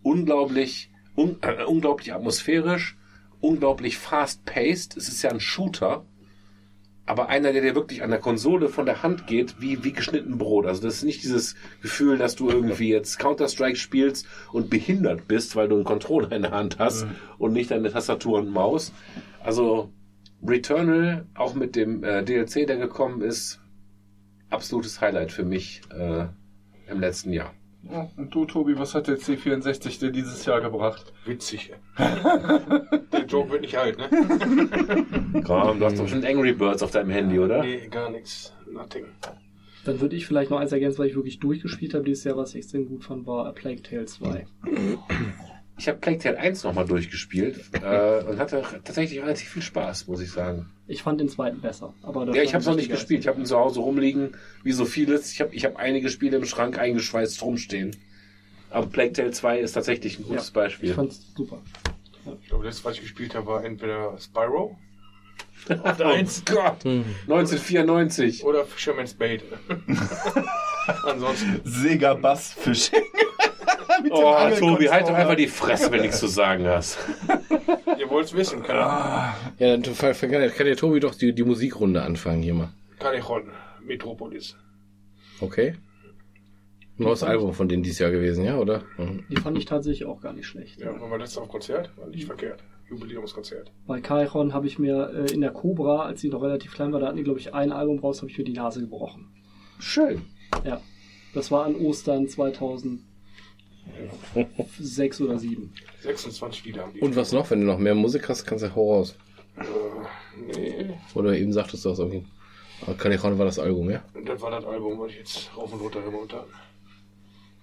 Unglaublich 0.04 0.92
Un 1.16 1.38
äh, 1.42 1.64
unglaublich 1.66 2.14
atmosphärisch, 2.14 2.98
unglaublich 3.42 3.98
fast-paced. 3.98 4.96
Es 4.96 5.08
ist 5.10 5.22
ja 5.22 5.30
ein 5.30 5.40
Shooter, 5.40 6.06
aber 7.06 7.30
einer, 7.30 7.52
der 7.52 7.62
dir 7.62 7.76
wirklich 7.76 8.04
an 8.04 8.12
der 8.12 8.20
Konsole 8.20 8.70
von 8.70 8.86
der 8.86 9.04
Hand 9.04 9.28
geht, 9.28 9.60
wie, 9.60 9.84
wie 9.84 9.92
geschnitten 9.92 10.38
Brot. 10.38 10.66
Also 10.66 10.82
das 10.84 10.96
ist 10.96 11.04
nicht 11.04 11.24
dieses 11.24 11.56
Gefühl, 11.82 12.18
dass 12.18 12.36
du 12.36 12.50
irgendwie 12.50 12.90
jetzt 12.90 13.20
Counter-Strike 13.20 13.76
spielst 13.76 14.28
und 14.52 14.70
behindert 14.70 15.28
bist, 15.28 15.56
weil 15.56 15.68
du 15.68 15.76
einen 15.76 15.84
Controller 15.84 16.32
in 16.32 16.44
der 16.44 16.52
Hand 16.52 16.80
hast 16.80 17.08
und 17.38 17.54
nicht 17.54 17.72
deine 17.72 17.92
Tastatur 17.92 18.40
und 18.40 18.50
Maus. 18.50 18.94
Also 19.44 19.92
Returnal, 20.44 21.26
auch 21.36 21.54
mit 21.56 21.76
dem 21.76 22.04
äh, 22.04 22.24
DLC, 22.24 22.68
der 22.68 22.78
gekommen 22.78 23.22
ist, 23.22 23.60
absolutes 24.50 25.02
Highlight 25.02 25.32
für 25.32 25.44
mich 25.44 25.82
äh, 25.92 26.26
im 26.90 27.00
letzten 27.00 27.34
Jahr. 27.34 27.54
Und 28.16 28.34
du, 28.34 28.46
Tobi, 28.46 28.78
was 28.78 28.94
hat 28.94 29.08
der 29.08 29.18
C64 29.18 30.00
dir 30.00 30.12
dieses 30.12 30.46
Jahr 30.46 30.62
gebracht? 30.62 31.12
Witzig. 31.26 31.74
Der 31.98 33.26
Joke 33.28 33.52
wird 33.52 33.62
nicht 33.62 33.76
alt, 33.78 33.98
ne? 33.98 34.08
Komm, 35.44 35.80
du 35.80 35.86
hast 35.86 35.98
doch 35.98 36.04
bestimmt 36.04 36.26
Angry 36.26 36.54
Birds 36.54 36.84
auf 36.84 36.92
deinem 36.92 37.10
Handy, 37.10 37.40
oder? 37.40 37.64
Nee, 37.64 37.88
gar 37.90 38.10
nichts. 38.12 38.54
Nothing. 38.72 39.06
Dann 39.84 40.00
würde 40.00 40.16
ich 40.16 40.28
vielleicht 40.28 40.52
noch 40.52 40.60
eins 40.60 40.72
ergänzen, 40.72 41.00
weil 41.00 41.08
ich 41.08 41.16
wirklich 41.16 41.40
durchgespielt 41.40 41.96
habe 41.96 42.04
dieses 42.04 42.24
Jahr, 42.24 42.38
was 42.38 42.52
ich 42.52 42.58
extrem 42.58 42.88
gut 42.88 43.04
fand, 43.04 43.26
war 43.26 43.48
A 43.48 43.52
Plague 43.52 43.82
Tale 43.82 44.06
2. 44.06 44.46
Ich 45.82 45.88
habe 45.88 45.98
Plague 45.98 46.20
Tale 46.20 46.38
1 46.38 46.64
nochmal 46.64 46.86
durchgespielt 46.86 47.60
äh, 47.82 48.24
und 48.24 48.38
hatte 48.38 48.62
tatsächlich 48.84 49.20
relativ 49.20 49.50
viel 49.50 49.64
Spaß, 49.64 50.06
muss 50.06 50.22
ich 50.22 50.32
sagen. 50.32 50.70
Ich 50.86 51.02
fand 51.02 51.20
den 51.20 51.28
zweiten 51.28 51.60
besser. 51.60 51.96
Aber 52.04 52.28
Ja, 52.36 52.44
ich 52.44 52.54
habe 52.54 52.62
es 52.62 52.68
noch 52.68 52.76
nicht 52.76 52.92
gespielt. 52.92 53.22
Ich 53.22 53.28
habe 53.28 53.40
ihn 53.40 53.48
zu 53.48 53.58
Hause 53.58 53.80
rumliegen, 53.80 54.36
wie 54.62 54.74
so 54.74 54.86
vieles. 54.86 55.32
Ich 55.32 55.42
habe 55.42 55.56
ich 55.56 55.66
hab 55.66 55.78
einige 55.78 56.10
Spiele 56.10 56.38
im 56.38 56.46
Schrank 56.46 56.78
eingeschweißt 56.78 57.42
rumstehen. 57.42 57.96
Aber 58.70 58.86
Plague 58.86 59.14
Tale 59.14 59.32
2 59.32 59.58
ist 59.60 59.72
tatsächlich 59.72 60.20
ein 60.20 60.26
gutes 60.26 60.50
Ich 60.50 60.54
Beispiel. 60.54 60.94
fand's 60.94 61.34
super. 61.36 61.64
Ich 62.44 62.48
glaube, 62.50 62.64
das, 62.66 62.86
was 62.86 62.98
ich 62.98 63.02
gespielt 63.02 63.34
habe, 63.34 63.48
war 63.48 63.66
entweder 63.66 64.16
Spyro 64.20 64.78
Auf 65.84 65.98
der 65.98 66.06
1. 66.06 66.46
Gott! 66.46 66.86
1994. 66.86 68.44
oder 68.44 68.66
Fisherman's 68.66 69.16
Bait. 69.16 69.44
Ansonsten, 71.08 71.60
Sega 71.64 72.14
Bassfishing. 72.14 73.02
Mit 74.04 74.12
dem 74.12 74.18
Oh, 74.18 74.28
Angelcontroller. 74.30 74.74
Tobi, 74.78 74.90
halt 74.90 75.08
doch 75.08 75.14
einfach 75.14 75.36
die 75.36 75.48
Fresse, 75.48 75.92
wenn 75.92 75.98
du 76.00 76.04
nichts 76.04 76.20
zu 76.20 76.28
sagen 76.28 76.68
hast. 76.68 76.98
ihr 78.00 78.10
wollt 78.10 78.26
es 78.28 78.34
wissen, 78.34 78.64
kann, 78.64 78.78
Ah. 78.78 79.36
Ja, 79.60 79.76
dann 79.78 79.84
kann, 79.84 80.66
der 80.66 80.76
Tobi 80.78 81.00
doch 81.00 81.16
die, 81.16 81.34
die 81.34 81.44
Musikrunde 81.44 82.02
anfangen 82.02 82.42
hier 82.42 82.54
mal. 82.54 82.70
kann 83.00 83.16
ich 83.16 83.28
rollen. 83.28 83.52
Metropolis. 83.84 84.56
Okay? 85.40 85.76
Neues 86.98 87.24
Album 87.24 87.54
von 87.54 87.68
denen 87.68 87.82
dieses 87.82 88.00
Jahr 88.00 88.12
gewesen, 88.12 88.46
ja, 88.46 88.58
oder? 88.58 88.84
Mhm. 88.98 89.26
Die 89.30 89.38
fand 89.38 89.58
ich 89.58 89.66
tatsächlich 89.66 90.06
auch 90.08 90.22
gar 90.22 90.34
nicht 90.34 90.46
schlecht. 90.46 90.80
Ja, 90.80 90.88
waren 91.00 91.10
wir 91.10 91.18
letztes 91.18 91.40
auf 91.40 91.50
Konzert? 91.50 91.90
War 91.98 92.08
nicht 92.08 92.26
verkehrt. 92.26 92.64
Jubiläumskonzert. 92.90 93.72
Bei 93.88 94.02
Kairon 94.02 94.54
habe 94.54 94.68
ich 94.68 94.78
mir 94.78 95.10
äh, 95.16 95.34
in 95.34 95.42
der 95.42 95.52
Cobra, 95.52 96.04
als 96.06 96.22
sie 96.22 96.30
noch 96.30 96.44
relativ 96.44 96.74
klein 96.74 96.92
war, 96.94 97.00
da 97.00 97.08
hatten 97.08 97.18
die, 97.18 97.24
glaube 97.24 97.40
ich, 97.40 97.54
ein 97.56 97.72
Album 97.72 98.00
raus, 98.00 98.22
habe 98.22 98.30
ich 98.30 98.38
mir 98.38 98.44
die 98.44 98.54
Nase 98.54 98.82
gebrochen. 98.82 99.30
Schön. 99.80 100.22
Ja. 100.64 100.82
Das 101.34 101.50
war 101.50 101.66
an 101.66 101.76
Ostern 101.76 102.28
2006 104.34 105.22
oder 105.22 105.38
7. 105.40 105.74
26 106.02 106.60
Spiele 106.60 106.82
haben 106.82 106.94
die. 106.94 107.00
Und 107.02 107.16
was 107.16 107.32
noch? 107.32 107.50
Wenn 107.52 107.62
du 107.62 107.66
noch 107.68 107.78
mehr 107.80 107.96
Musik 107.96 108.30
hast, 108.30 108.46
kannst 108.46 108.64
du 108.64 108.76
hau 108.76 108.94
raus. 108.96 109.16
Äh, 109.58 109.64
nee, 110.60 110.90
Oder 111.14 111.38
eben 111.38 111.52
sagtest 111.54 111.86
du 111.86 111.90
das 111.90 112.00
irgendwie. 112.00 112.26
Aber 112.84 112.96
Callejon 112.96 113.38
war 113.38 113.46
das 113.46 113.60
Album, 113.60 113.90
ja? 113.92 114.04
das 114.26 114.42
war 114.42 114.50
das 114.52 114.66
Album, 114.66 114.98
was 115.00 115.12
ich 115.12 115.18
jetzt 115.18 115.56
rauf 115.56 115.72
und 115.72 115.80
runter 115.82 116.04
remontan. 116.06 116.46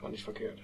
War 0.00 0.10
nicht 0.10 0.22
verkehrt. 0.22 0.58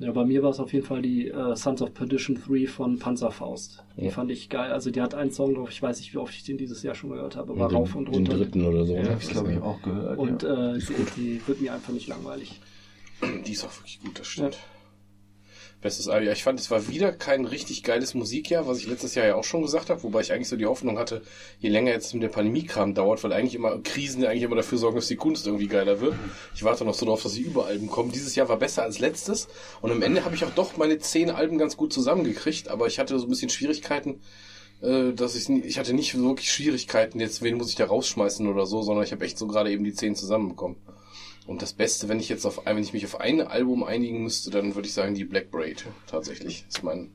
Ja, 0.00 0.12
bei 0.12 0.24
mir 0.24 0.42
war 0.42 0.50
es 0.50 0.60
auf 0.60 0.72
jeden 0.72 0.84
Fall 0.84 1.02
die 1.02 1.28
äh, 1.28 1.56
Sons 1.56 1.82
of 1.82 1.92
Perdition 1.94 2.38
3 2.46 2.66
von 2.68 2.98
Panzerfaust. 2.98 3.82
Die 3.96 4.04
Ja. 4.04 4.10
fand 4.10 4.30
ich 4.30 4.48
geil. 4.48 4.70
Also 4.70 4.90
die 4.90 5.00
hat 5.00 5.14
einen 5.14 5.32
Song 5.32 5.54
drauf, 5.54 5.70
ich 5.70 5.82
weiß 5.82 5.98
nicht, 5.98 6.12
wie 6.14 6.18
oft 6.18 6.32
ich 6.34 6.44
den 6.44 6.56
dieses 6.58 6.82
Jahr 6.82 6.94
schon 6.94 7.10
gehört 7.10 7.34
habe, 7.36 7.58
war 7.58 7.68
den, 7.68 7.76
rauf 7.78 7.94
und 7.96 8.04
den 8.06 8.14
runter. 8.14 8.36
dritten 8.36 8.64
oder 8.64 8.84
so. 8.84 8.94
Ja, 8.94 9.02
ne? 9.02 9.10
Hab 9.10 9.22
ich, 9.22 9.28
glaube 9.28 9.52
ich, 9.52 9.58
auch 9.60 9.80
gehört. 9.82 10.18
Und 10.18 10.42
ja. 10.44 10.74
äh, 10.74 10.78
die, 10.78 10.94
die 11.16 11.42
wird 11.48 11.60
mir 11.62 11.72
einfach 11.72 11.92
nicht 11.92 12.06
langweilig. 12.06 12.60
Die 13.46 13.52
ist 13.52 13.64
auch 13.64 13.74
wirklich 13.76 14.00
gut, 14.00 14.18
das 14.18 14.26
stimmt. 14.26 14.58
Bestes 15.80 16.08
Album. 16.08 16.26
Ja, 16.26 16.32
ich 16.32 16.42
fand, 16.42 16.58
es 16.58 16.72
war 16.72 16.88
wieder 16.88 17.12
kein 17.12 17.44
richtig 17.44 17.84
geiles 17.84 18.12
Musikjahr, 18.12 18.66
was 18.66 18.78
ich 18.78 18.88
letztes 18.88 19.14
Jahr 19.14 19.26
ja 19.26 19.34
auch 19.36 19.44
schon 19.44 19.62
gesagt 19.62 19.90
habe, 19.90 20.02
wobei 20.02 20.22
ich 20.22 20.32
eigentlich 20.32 20.48
so 20.48 20.56
die 20.56 20.66
Hoffnung 20.66 20.98
hatte, 20.98 21.22
je 21.60 21.68
länger 21.68 21.92
jetzt 21.92 22.12
mit 22.14 22.24
der 22.24 22.30
Pandemie-Kram 22.30 22.94
dauert, 22.94 23.22
weil 23.22 23.32
eigentlich 23.32 23.54
immer 23.54 23.78
Krisen 23.78 24.24
eigentlich 24.24 24.42
immer 24.42 24.56
dafür 24.56 24.78
sorgen, 24.78 24.96
dass 24.96 25.06
die 25.06 25.14
Kunst 25.14 25.46
irgendwie 25.46 25.68
geiler 25.68 26.00
wird. 26.00 26.16
Ich 26.52 26.64
warte 26.64 26.84
noch 26.84 26.94
so 26.94 27.06
darauf, 27.06 27.22
dass 27.22 27.34
die 27.34 27.42
Überalben 27.42 27.88
kommen. 27.88 28.10
Dieses 28.10 28.34
Jahr 28.34 28.48
war 28.48 28.56
besser 28.56 28.82
als 28.82 28.98
letztes 28.98 29.46
und 29.80 29.92
am 29.92 30.02
Ende 30.02 30.24
habe 30.24 30.34
ich 30.34 30.44
auch 30.44 30.50
doch 30.50 30.76
meine 30.76 30.98
zehn 30.98 31.30
Alben 31.30 31.58
ganz 31.58 31.76
gut 31.76 31.92
zusammengekriegt, 31.92 32.66
aber 32.66 32.88
ich 32.88 32.98
hatte 32.98 33.16
so 33.16 33.26
ein 33.26 33.30
bisschen 33.30 33.50
Schwierigkeiten, 33.50 34.20
äh, 34.82 35.12
dass 35.12 35.36
ich 35.36 35.48
ich 35.48 35.78
hatte 35.78 35.94
nicht 35.94 36.18
wirklich 36.18 36.50
Schwierigkeiten, 36.52 37.20
jetzt 37.20 37.40
wen 37.40 37.56
muss 37.56 37.70
ich 37.70 37.76
da 37.76 37.86
rausschmeißen 37.86 38.48
oder 38.48 38.66
so, 38.66 38.82
sondern 38.82 39.04
ich 39.04 39.12
habe 39.12 39.24
echt 39.24 39.38
so 39.38 39.46
gerade 39.46 39.70
eben 39.70 39.84
die 39.84 39.94
zehn 39.94 40.16
zusammenbekommen. 40.16 40.76
Und 41.48 41.62
das 41.62 41.72
Beste, 41.72 42.10
wenn 42.10 42.20
ich 42.20 42.28
jetzt 42.28 42.44
auf 42.44 42.66
wenn 42.66 42.76
ich 42.76 42.92
mich 42.92 43.06
auf 43.06 43.20
ein 43.20 43.40
Album 43.40 43.82
einigen 43.82 44.22
müsste, 44.22 44.50
dann 44.50 44.74
würde 44.74 44.86
ich 44.86 44.92
sagen 44.92 45.14
die 45.14 45.24
Black 45.24 45.50
Braid. 45.50 45.86
Tatsächlich 46.06 46.66
ist 46.68 46.84
mein 46.84 47.10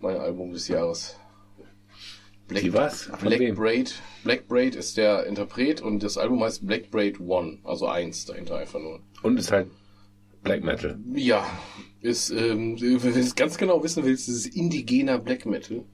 mein 0.00 0.16
Album 0.16 0.52
des 0.52 0.66
Jahres. 0.66 1.16
Black, 2.48 2.62
Die 2.64 2.74
was? 2.74 3.04
Von 3.04 3.20
Black 3.20 3.38
wem? 3.38 3.54
Braid. 3.54 3.94
Black 4.24 4.48
Braid 4.48 4.74
ist 4.74 4.96
der 4.96 5.24
Interpret 5.24 5.82
und 5.82 6.02
das 6.02 6.18
Album 6.18 6.42
heißt 6.42 6.66
Black 6.66 6.90
Braid 6.90 7.20
One, 7.20 7.58
also 7.62 7.86
eins 7.86 8.24
dahinter 8.24 8.56
einfach 8.56 8.80
nur. 8.80 9.02
Und 9.22 9.38
ist 9.38 9.52
halt 9.52 9.70
Black 10.42 10.64
Metal. 10.64 10.98
Ja, 11.14 11.46
ist, 12.00 12.30
ähm, 12.30 12.76
wenn 12.80 12.98
du 12.98 13.20
es 13.20 13.36
ganz 13.36 13.56
genau 13.56 13.84
wissen 13.84 14.04
willst, 14.04 14.28
ist 14.28 14.34
es 14.34 14.46
indigener 14.46 15.20
Black 15.20 15.46
Metal. 15.46 15.84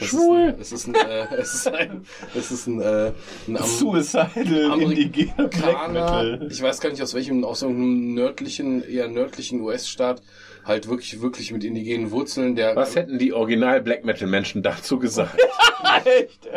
Schwul. 0.00 0.54
Ist 0.60 0.72
es 0.72 0.86
ist 0.86 0.88
ein, 0.88 0.94
äh, 0.94 1.26
es 1.38 1.54
ist 1.54 1.68
ein, 1.68 2.02
es 2.34 2.50
ist 2.50 2.66
ein, 2.66 2.80
äh, 2.80 3.12
ein 3.48 3.56
Am- 3.56 3.64
Suicidal 3.64 4.26
Amerikaner, 4.72 4.82
indigener 4.82 5.48
Black 5.48 5.92
Metal. 5.92 6.48
ich 6.50 6.62
weiß 6.62 6.80
gar 6.80 6.90
nicht 6.90 7.02
aus 7.02 7.14
welchem, 7.14 7.44
aus 7.44 7.62
irgendeinem 7.62 8.14
nördlichen, 8.14 8.82
eher 8.88 9.08
nördlichen 9.08 9.60
US-Staat, 9.60 10.22
halt 10.66 10.88
wirklich, 10.88 11.20
wirklich 11.22 11.52
mit 11.52 11.64
indigenen 11.64 12.10
Wurzeln, 12.10 12.56
der, 12.56 12.74
Was 12.76 12.96
hätten 12.96 13.18
die 13.18 13.32
Original 13.32 13.80
Black 13.80 14.04
Metal 14.04 14.26
Menschen 14.28 14.62
dazu 14.62 14.98
gesagt? 14.98 15.38
Echt? 16.04 16.48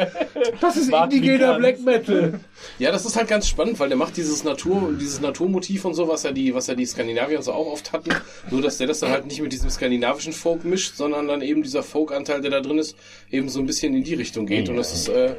Das 0.62 0.76
ist 0.76 0.90
Martin 0.90 1.24
indigener. 1.24 1.58
Black 1.58 1.80
Metal. 1.82 2.40
ja, 2.80 2.92
das 2.92 3.06
ist 3.06 3.16
halt 3.16 3.28
ganz 3.28 3.48
spannend, 3.48 3.80
weil 3.80 3.90
der 3.90 3.98
macht 3.98 4.18
dieses 4.18 4.44
Natur, 4.44 4.94
dieses 5.00 5.22
Naturmotiv 5.22 5.86
und 5.86 5.94
so, 5.94 6.08
was 6.08 6.24
ja 6.24 6.32
die, 6.32 6.54
was 6.56 6.68
ja 6.68 6.76
die 6.76 6.86
Skandinavier 6.86 7.42
so 7.42 7.54
auch 7.54 7.68
oft 7.68 7.94
hatten, 7.94 8.10
nur 8.50 8.62
dass 8.62 8.78
der 8.78 8.88
das 8.88 9.00
dann 9.00 9.12
halt 9.12 9.28
nicht 9.28 9.42
mit 9.42 9.52
diesem 9.54 9.70
skandinavischen 9.70 10.34
Folk 10.34 10.66
mischt, 10.66 10.96
sondern 10.96 11.28
dann 11.28 11.42
eben 11.42 11.62
dieser 11.64 11.84
Folk-Anteil, 11.84 12.42
der 12.42 12.52
da 12.52 12.62
drin 12.62 12.80
ist, 12.80 12.96
eben 13.30 13.50
so 13.50 13.60
ein 13.60 13.66
bisschen 13.66 13.94
in 13.94 14.04
die 14.04 14.16
Richtung 14.16 14.46
geht 14.46 14.70
und 14.70 14.78
das 14.78 14.94
ist, 14.94 15.10
äh, 15.10 15.36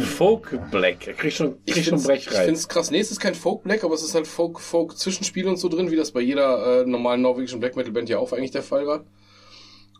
Folk 0.00 0.58
Black. 0.70 1.06
Er 1.06 1.14
kriegt 1.14 1.34
schon, 1.34 1.56
Ich 1.64 1.74
kriegt 1.74 1.86
schon 1.86 1.98
finde 1.98 2.14
ich 2.16 2.24
Brechreiz. 2.26 2.44
find's 2.46 2.68
krass. 2.68 2.90
Nee, 2.90 3.00
es 3.00 3.10
ist 3.10 3.20
kein 3.20 3.34
Folk 3.34 3.62
Black, 3.64 3.84
aber 3.84 3.94
es 3.94 4.02
ist 4.02 4.14
halt 4.14 4.26
Folk, 4.26 4.60
Folk 4.60 4.96
Zwischenspiel 4.98 5.46
und 5.48 5.56
so 5.58 5.68
drin, 5.68 5.90
wie 5.90 5.96
das 5.96 6.10
bei 6.10 6.20
jeder 6.20 6.82
äh, 6.82 6.86
normalen 6.86 7.22
norwegischen 7.22 7.60
Black 7.60 7.76
Metal 7.76 7.92
Band 7.92 8.08
ja 8.08 8.13
auch 8.18 8.32
eigentlich 8.32 8.50
der 8.50 8.62
Fall 8.62 8.86
war. 8.86 9.04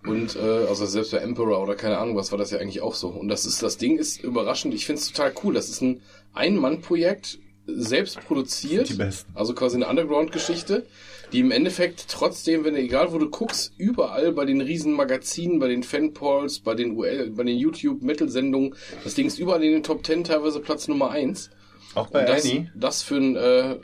Und 0.06 0.36
äh, 0.36 0.66
also 0.68 0.84
selbst 0.84 1.12
bei 1.12 1.18
Emperor 1.18 1.62
oder 1.62 1.76
keine 1.76 1.98
Ahnung 1.98 2.14
was 2.16 2.30
war 2.30 2.38
das 2.38 2.50
ja 2.50 2.58
eigentlich 2.58 2.82
auch 2.82 2.94
so. 2.94 3.08
Und 3.08 3.28
das 3.28 3.46
ist 3.46 3.62
das 3.62 3.78
Ding 3.78 3.96
ist 3.96 4.22
überraschend. 4.22 4.74
Ich 4.74 4.86
find's 4.86 5.10
total 5.10 5.32
cool. 5.42 5.54
Das 5.54 5.68
ist 5.68 5.80
ein 5.80 6.02
Ein-Mann-Projekt, 6.34 7.38
selbst 7.66 8.20
produziert. 8.20 8.88
Die 8.90 8.94
besten. 8.94 9.32
Also 9.34 9.54
quasi 9.54 9.76
eine 9.76 9.88
Underground-Geschichte, 9.88 10.86
die 11.32 11.40
im 11.40 11.50
Endeffekt 11.50 12.06
trotzdem, 12.08 12.64
wenn 12.64 12.74
du, 12.74 12.80
egal 12.80 13.12
wo 13.12 13.18
du 13.18 13.30
guckst, 13.30 13.72
überall 13.78 14.32
bei 14.32 14.44
den 14.44 14.60
riesen 14.60 14.92
Magazinen, 14.92 15.58
bei 15.58 15.68
den 15.68 15.82
Fanpolls, 15.82 16.60
bei 16.60 16.74
den 16.74 16.96
UL, 16.96 17.30
bei 17.30 17.44
den 17.44 17.56
YouTube-Metal-Sendungen, 17.56 18.74
das 19.02 19.14
Ding 19.14 19.26
ist 19.26 19.38
überall 19.38 19.64
in 19.64 19.72
den 19.72 19.82
Top 19.82 20.04
10 20.04 20.24
teilweise 20.24 20.60
Platz 20.60 20.86
Nummer 20.88 21.10
eins. 21.10 21.50
Auch 21.94 22.08
bei 22.08 22.24
das, 22.24 22.44
Annie. 22.44 22.70
das 22.74 23.02
für 23.02 23.16
ein, 23.16 23.36
äh, 23.36 23.76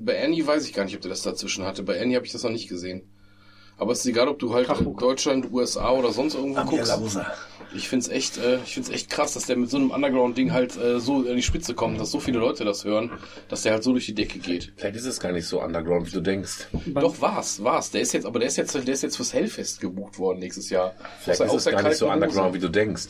bei 0.00 0.22
Annie 0.22 0.46
weiß 0.46 0.64
ich 0.66 0.74
gar 0.74 0.84
nicht, 0.84 0.94
ob 0.94 1.02
der 1.02 1.10
das 1.10 1.22
dazwischen 1.22 1.64
hatte. 1.64 1.82
Bei 1.82 2.00
Annie 2.00 2.16
habe 2.16 2.26
ich 2.26 2.32
das 2.32 2.42
noch 2.44 2.50
nicht 2.50 2.68
gesehen. 2.68 3.02
Aber 3.78 3.92
es 3.92 4.00
ist 4.00 4.06
egal, 4.06 4.28
ob 4.28 4.38
du 4.38 4.54
halt 4.54 4.66
Krachmuck. 4.66 4.98
Deutschland, 4.98 5.52
USA 5.52 5.90
oder 5.90 6.10
sonst 6.12 6.34
irgendwo 6.34 6.62
guckst. 6.64 6.98
Ich 7.74 7.88
find's 7.88 8.08
echt, 8.08 8.38
äh, 8.38 8.58
ich 8.64 8.72
find's 8.74 8.88
echt 8.88 9.10
krass, 9.10 9.34
dass 9.34 9.46
der 9.46 9.56
mit 9.56 9.68
so 9.68 9.76
einem 9.76 9.90
Underground-Ding 9.90 10.52
halt 10.52 10.76
äh, 10.78 10.98
so 10.98 11.24
in 11.24 11.36
die 11.36 11.42
Spitze 11.42 11.74
kommt, 11.74 12.00
dass 12.00 12.10
so 12.10 12.20
viele 12.20 12.38
Leute 12.38 12.64
das 12.64 12.84
hören, 12.84 13.10
dass 13.48 13.62
der 13.62 13.72
halt 13.72 13.82
so 13.82 13.92
durch 13.92 14.06
die 14.06 14.14
Decke 14.14 14.38
geht. 14.38 14.72
Vielleicht 14.76 14.96
ist 14.96 15.04
es 15.04 15.20
gar 15.20 15.32
nicht 15.32 15.46
so 15.46 15.62
underground, 15.62 16.06
wie 16.06 16.12
du 16.12 16.20
denkst. 16.20 16.68
Doch 16.86 17.20
war's, 17.20 17.62
war's. 17.62 17.90
Der 17.90 18.00
ist 18.00 18.12
jetzt, 18.14 18.24
aber 18.24 18.38
der 18.38 18.48
ist 18.48 18.56
jetzt, 18.56 18.74
der 18.74 18.88
ist 18.88 19.02
jetzt 19.02 19.16
fürs 19.16 19.34
Hellfest 19.34 19.80
gebucht 19.80 20.18
worden 20.18 20.38
nächstes 20.38 20.70
Jahr. 20.70 20.94
Vielleicht 21.20 21.40
ist 21.40 21.46
es 21.48 21.52
außer 21.52 21.72
gar 21.72 21.82
nicht 21.82 21.98
so 21.98 22.08
underground, 22.10 22.54
wie 22.54 22.58
Hose. 22.58 22.66
du 22.68 22.72
denkst. 22.72 23.06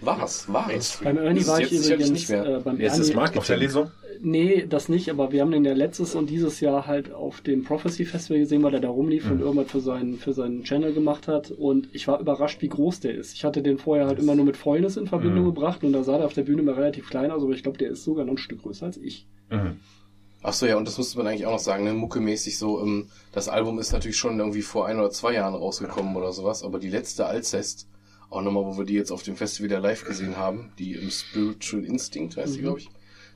War's, 0.00 0.44
war's. 0.48 0.98
Beim 1.02 1.18
Ernie 1.18 1.46
war 1.46 1.60
jetzt 1.60 1.72
ich 1.72 1.80
sicherlich 1.80 2.08
übrigens 2.08 2.10
nicht 2.10 2.30
mehr. 2.30 2.46
äh, 2.46 2.60
beim 2.60 2.80
Jetzt 2.80 2.98
ist 2.98 3.14
Marketing. 3.14 3.88
Der? 4.20 4.30
Nee, 4.30 4.66
das 4.68 4.88
nicht, 4.88 5.10
aber 5.10 5.32
wir 5.32 5.42
haben 5.42 5.50
den 5.50 5.64
ja 5.64 5.72
letztes 5.72 6.14
und 6.14 6.30
dieses 6.30 6.60
Jahr 6.60 6.86
halt 6.86 7.12
auf 7.12 7.40
dem 7.40 7.64
Prophecy 7.64 8.04
Festival 8.04 8.40
gesehen, 8.40 8.62
weil 8.62 8.74
er 8.74 8.80
da 8.80 8.88
rumlief 8.88 9.30
und 9.30 9.40
irgendwas 9.40 9.70
für 9.70 9.80
seinen, 9.80 10.18
für 10.18 10.32
seinen 10.32 10.64
Channel 10.64 10.92
gemacht 10.92 11.28
hat. 11.28 11.50
Und 11.50 11.88
ich 11.92 12.08
war 12.08 12.20
überrascht, 12.20 12.62
wie 12.62 12.68
groß 12.68 13.00
der 13.00 13.14
ist. 13.14 13.34
Ich 13.34 13.44
hatte 13.44 13.62
den 13.62 13.78
vorher 13.78 14.06
halt 14.06 14.18
immer 14.18 14.34
nur 14.34 14.44
mit 14.44 14.56
Fäulnis 14.56 14.96
in 14.96 15.06
Verbindung 15.06 15.44
gebracht 15.46 15.84
und 15.84 15.92
da 15.92 16.02
sah 16.02 16.18
der 16.18 16.26
auf 16.26 16.34
der 16.34 16.42
Bühne 16.42 16.62
mal 16.62 16.74
relativ 16.74 17.08
klein 17.08 17.30
aus, 17.30 17.42
aber 17.42 17.52
ich 17.52 17.62
glaube, 17.62 17.78
der 17.78 17.90
ist 17.90 18.04
sogar 18.04 18.24
noch 18.24 18.34
ein 18.34 18.38
Stück 18.38 18.62
größer 18.62 18.86
als 18.86 18.96
ich. 18.96 19.26
Mhm. 19.50 19.78
Ach 20.42 20.52
so, 20.52 20.66
ja, 20.66 20.76
und 20.76 20.86
das 20.86 20.98
musste 20.98 21.18
man 21.18 21.26
eigentlich 21.26 21.46
auch 21.46 21.52
noch 21.52 21.58
sagen, 21.58 21.84
ne? 21.84 21.92
muckemäßig 21.92 22.58
so, 22.58 22.80
ähm, 22.80 23.08
das 23.32 23.48
Album 23.48 23.78
ist 23.78 23.92
natürlich 23.92 24.16
schon 24.16 24.38
irgendwie 24.38 24.62
vor 24.62 24.86
ein 24.86 24.98
oder 24.98 25.10
zwei 25.10 25.34
Jahren 25.34 25.54
rausgekommen 25.54 26.14
oder 26.14 26.32
sowas, 26.32 26.62
aber 26.62 26.78
die 26.78 26.90
letzte 26.90 27.26
Alcest, 27.26 27.88
auch 28.30 28.42
nochmal, 28.42 28.64
wo 28.64 28.78
wir 28.78 28.84
die 28.84 28.94
jetzt 28.94 29.10
auf 29.10 29.22
dem 29.22 29.36
Festival 29.36 29.70
wieder 29.70 29.80
live 29.80 30.04
gesehen 30.04 30.36
haben, 30.36 30.72
die 30.78 30.92
im 30.92 31.10
Spiritual 31.10 31.84
Instinct 31.84 32.36
heißt 32.36 32.56
die, 32.56 32.60
glaube 32.60 32.80
ich. 32.80 32.90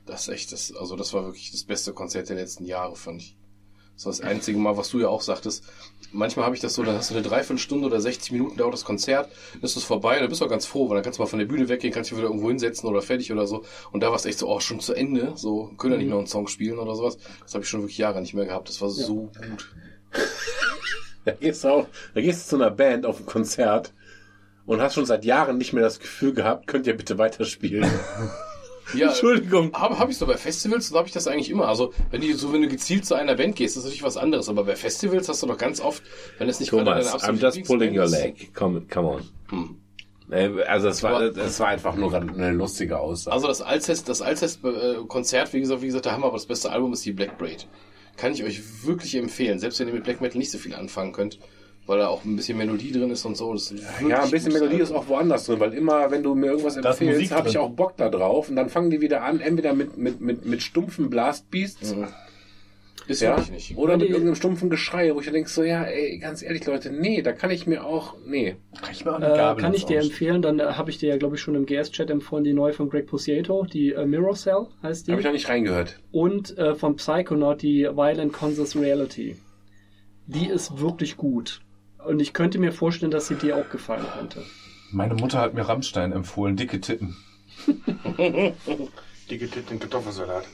Das 0.05 0.23
ist 0.23 0.27
echt, 0.29 0.51
das, 0.51 0.75
also 0.75 0.95
das 0.95 1.13
war 1.13 1.23
wirklich 1.23 1.51
das 1.51 1.63
beste 1.63 1.93
Konzert 1.93 2.29
der 2.29 2.35
letzten 2.35 2.65
Jahre, 2.65 2.95
fand 2.95 3.21
ich. 3.21 3.37
Das 3.95 4.05
war 4.05 4.11
das 4.11 4.21
einzige 4.21 4.57
Mal, 4.57 4.75
was 4.75 4.89
du 4.89 4.99
ja 4.99 5.07
auch 5.07 5.21
sagtest. 5.21 5.63
Manchmal 6.11 6.45
habe 6.45 6.55
ich 6.55 6.61
das 6.61 6.73
so, 6.73 6.83
dann 6.83 6.95
hast 6.95 7.11
du 7.11 7.15
eine 7.15 7.23
Dreiviertelstunde 7.23 7.87
oder 7.87 8.01
60 8.01 8.31
Minuten 8.31 8.57
dauert 8.57 8.73
das 8.73 8.85
Konzert, 8.85 9.31
dann 9.53 9.61
ist 9.61 9.77
es 9.77 9.83
vorbei, 9.83 10.19
dann 10.19 10.29
bist 10.29 10.41
du 10.41 10.45
auch 10.45 10.49
ganz 10.49 10.65
froh, 10.65 10.89
weil 10.89 10.95
dann 10.95 11.03
kannst 11.03 11.19
du 11.19 11.23
mal 11.23 11.27
von 11.27 11.39
der 11.39 11.45
Bühne 11.45 11.69
weggehen, 11.69 11.93
kannst 11.93 12.09
dich 12.09 12.17
wieder 12.17 12.27
irgendwo 12.27 12.49
hinsetzen 12.49 12.89
oder 12.89 13.01
fertig 13.01 13.31
oder 13.31 13.45
so. 13.45 13.63
Und 13.91 14.01
da 14.01 14.09
war 14.09 14.15
es 14.15 14.25
echt 14.25 14.39
so, 14.39 14.49
oh, 14.49 14.59
schon 14.59 14.79
zu 14.79 14.93
Ende, 14.93 15.33
so, 15.35 15.71
können 15.77 15.93
wir 15.93 15.97
nicht 15.99 16.09
noch 16.09 16.17
einen 16.17 16.27
Song 16.27 16.47
spielen 16.47 16.79
oder 16.79 16.95
sowas. 16.95 17.17
Das 17.43 17.53
habe 17.53 17.63
ich 17.63 17.69
schon 17.69 17.81
wirklich 17.81 17.97
Jahre 17.97 18.19
nicht 18.21 18.33
mehr 18.33 18.45
gehabt. 18.45 18.67
Das 18.67 18.81
war 18.81 18.89
so 18.89 19.31
gut. 19.51 19.73
Da 21.25 21.31
gehst 21.31 21.63
du 21.63 21.69
auch, 21.69 21.87
da 22.13 22.19
gehst 22.19 22.43
du 22.43 22.49
zu 22.49 22.61
einer 22.61 22.69
Band 22.69 23.05
auf 23.05 23.17
ein 23.17 23.25
Konzert 23.25 23.93
und 24.65 24.81
hast 24.81 24.95
schon 24.95 25.05
seit 25.05 25.23
Jahren 25.23 25.57
nicht 25.57 25.71
mehr 25.71 25.81
das 25.81 26.01
Gefühl 26.01 26.33
gehabt, 26.33 26.67
könnt 26.67 26.85
ihr 26.85 26.97
bitte 26.97 27.17
weiterspielen. 27.17 27.89
Ja, 28.93 29.09
Entschuldigung. 29.09 29.73
Habe 29.73 29.97
hab 29.97 30.09
ich 30.09 30.17
so 30.17 30.25
bei 30.25 30.37
Festivals, 30.37 30.89
so 30.89 30.97
habe 30.97 31.07
ich 31.07 31.13
das 31.13 31.27
eigentlich 31.27 31.49
immer. 31.49 31.67
Also, 31.67 31.93
wenn 32.11 32.21
du 32.21 32.33
so, 32.35 32.51
wenn 32.53 32.61
du 32.61 32.67
gezielt 32.67 33.05
zu 33.05 33.15
einer 33.15 33.35
Band 33.35 33.55
gehst, 33.55 33.77
ist 33.77 33.83
natürlich 33.83 34.03
was 34.03 34.17
anderes. 34.17 34.49
Aber 34.49 34.65
bei 34.65 34.75
Festivals 34.75 35.29
hast 35.29 35.41
du 35.41 35.47
doch 35.47 35.57
ganz 35.57 35.79
oft, 35.79 36.03
wenn 36.37 36.49
es 36.49 36.59
nicht 36.59 36.69
gerade 36.69 36.85
Thomas, 36.85 37.11
deine 37.21 37.37
I'm 37.37 37.41
just 37.41 37.65
pulling 37.65 37.97
your 37.97 38.07
leg. 38.07 38.53
Come, 38.53 38.81
come 38.89 39.07
on. 39.07 39.21
Hm. 39.49 39.77
Äh, 40.31 40.63
Also 40.63 40.89
es 40.89 41.03
war, 41.03 41.21
es 41.21 41.59
war 41.59 41.67
einfach 41.67 41.95
nur 41.95 42.13
eine 42.13 42.51
lustige 42.51 42.99
Aussage. 42.99 43.33
Also 43.33 43.47
das 43.47 43.61
Alcest, 43.61 44.09
das 44.09 44.21
Alcest-Konzert, 44.21 45.53
wie 45.53 45.59
gesagt, 45.59 45.81
wie 45.81 45.87
gesagt, 45.87 46.05
der 46.05 46.13
Hammer, 46.13 46.27
aber 46.27 46.37
das 46.37 46.45
beste 46.45 46.71
Album 46.71 46.93
ist 46.93 47.05
die 47.05 47.11
Black 47.13 47.37
Braid. 47.37 47.67
Kann 48.17 48.33
ich 48.33 48.43
euch 48.43 48.85
wirklich 48.85 49.15
empfehlen, 49.15 49.59
selbst 49.59 49.79
wenn 49.79 49.87
ihr 49.87 49.93
mit 49.93 50.03
Black 50.03 50.21
Metal 50.21 50.37
nicht 50.37 50.51
so 50.51 50.57
viel 50.57 50.75
anfangen 50.75 51.13
könnt, 51.13 51.39
weil 51.85 51.99
da 51.99 52.07
auch 52.07 52.23
ein 52.23 52.35
bisschen 52.35 52.57
Melodie 52.57 52.91
drin 52.91 53.11
ist 53.11 53.25
und 53.25 53.35
so. 53.35 53.53
Das 53.53 53.71
ist 53.71 53.83
ja, 54.07 54.23
ein 54.23 54.31
bisschen 54.31 54.53
Melodie 54.53 54.77
ist 54.79 54.91
Album. 54.91 55.03
auch 55.03 55.09
woanders 55.09 55.45
drin, 55.45 55.59
weil 55.59 55.73
immer, 55.73 56.11
wenn 56.11 56.23
du 56.23 56.33
mir 56.35 56.47
irgendwas 56.47 56.75
Da 56.75 56.91
ist 56.91 57.01
empfehlst, 57.01 57.31
habe 57.33 57.49
ich 57.49 57.57
auch 57.57 57.69
Bock 57.71 57.97
da 57.97 58.09
drauf 58.09 58.49
und 58.49 58.55
dann 58.55 58.69
fangen 58.69 58.89
die 58.89 59.01
wieder 59.01 59.23
an, 59.23 59.39
entweder 59.41 59.73
mit, 59.73 59.97
mit, 59.97 60.21
mit, 60.21 60.45
mit 60.45 60.61
stumpfen 60.63 61.09
Blastbeasts, 61.09 61.95
Mhm. 61.95 62.07
Ist 63.05 63.21
ja, 63.21 63.37
nicht. 63.51 63.75
oder 63.75 63.97
mit 63.97 64.07
irgendeinem 64.07 64.35
stumpfen 64.35 64.69
Geschrei, 64.69 65.13
wo 65.13 65.19
ich 65.19 65.25
dann 65.25 65.33
denk 65.33 65.49
so, 65.49 65.61
ja, 65.61 65.83
ey, 65.83 66.19
ganz 66.19 66.41
ehrlich, 66.41 66.65
Leute, 66.65 66.89
nee, 66.89 67.21
da 67.21 67.33
kann 67.33 67.51
ich 67.51 67.67
mir 67.67 67.83
auch, 67.83 68.15
nee. 68.25 68.55
Kann 68.79 68.91
ich 68.93 69.03
mir 69.03 69.11
auch 69.11 69.15
eine 69.17 69.33
Äh, 69.33 69.35
Gabel 69.35 69.61
kann 69.61 69.73
ins 69.73 69.81
ich 69.81 69.85
dir 69.87 69.99
empfehlen, 69.99 70.41
dann 70.41 70.59
äh, 70.59 70.63
habe 70.63 70.89
ich 70.89 70.99
dir 70.99 71.09
ja, 71.09 71.17
glaube 71.17 71.35
ich, 71.35 71.41
schon 71.41 71.55
im 71.55 71.65
GS-Chat 71.65 72.09
empfohlen, 72.09 72.45
die 72.45 72.53
neue 72.53 72.71
von 72.71 72.87
Greg 72.89 73.07
Puciato, 73.07 73.65
die 73.65 73.91
äh, 73.91 74.05
Mirror 74.05 74.35
Cell 74.35 74.67
heißt 74.81 75.07
die. 75.07 75.11
Habe 75.11 75.19
ich 75.19 75.25
noch 75.25 75.33
nicht 75.33 75.49
reingehört. 75.49 75.99
und 76.13 76.57
äh, 76.57 76.75
von 76.75 76.95
Psychonaut 76.95 77.61
die 77.61 77.83
Violent 77.93 78.31
Conscious 78.31 78.73
Reality. 78.77 79.35
Die 80.27 80.47
ist 80.47 80.79
wirklich 80.79 81.17
gut. 81.17 81.59
Und 82.05 82.19
ich 82.21 82.33
könnte 82.33 82.59
mir 82.59 82.71
vorstellen, 82.71 83.11
dass 83.11 83.27
sie 83.27 83.35
dir 83.35 83.57
auch 83.57 83.69
gefallen 83.69 84.05
könnte. 84.17 84.43
Meine 84.91 85.15
Mutter 85.15 85.39
hat 85.39 85.53
mir 85.53 85.61
Rammstein 85.63 86.11
empfohlen, 86.11 86.55
dicke 86.55 86.79
Titten. 86.81 87.15
Dicke 89.29 89.47
Titten, 89.49 89.79
Kartoffelsalat. 89.79 90.45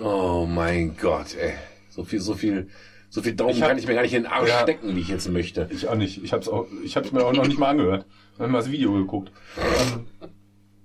Oh 0.00 0.46
mein 0.48 0.96
Gott, 0.96 1.34
ey. 1.36 1.54
So 1.88 2.02
viel, 2.04 2.20
so 2.20 2.34
viel, 2.34 2.68
so 3.08 3.22
viel 3.22 3.34
Daumen 3.34 3.50
Ich 3.52 3.62
hab- 3.62 3.68
kann 3.68 3.78
ich 3.78 3.86
mir 3.86 3.94
gar 3.94 4.02
nicht 4.02 4.14
in 4.14 4.24
den 4.24 4.32
Arsch 4.32 4.48
Ja. 4.48 4.62
stecken, 4.62 4.96
wie 4.96 5.00
ich 5.00 5.08
jetzt 5.08 5.28
möchte. 5.30 5.68
Ich 5.70 5.86
auch 5.88 5.94
nicht. 5.94 6.22
Ich 6.22 6.32
hab's 6.32 6.48
auch, 6.48 6.66
ich 6.82 6.96
hab's 6.96 7.12
mir 7.12 7.24
auch 7.24 7.32
noch 7.32 7.46
nicht 7.46 7.58
mal 7.58 7.68
angehört. 7.68 8.06
Ich 8.34 8.40
habe 8.40 8.50
mal 8.50 8.58
das 8.58 8.70
Video 8.70 8.92
geguckt. 8.94 9.30
Ähm, 9.58 10.06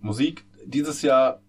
Musik 0.01 0.45
dieses 0.65 1.01
Jahr 1.01 1.41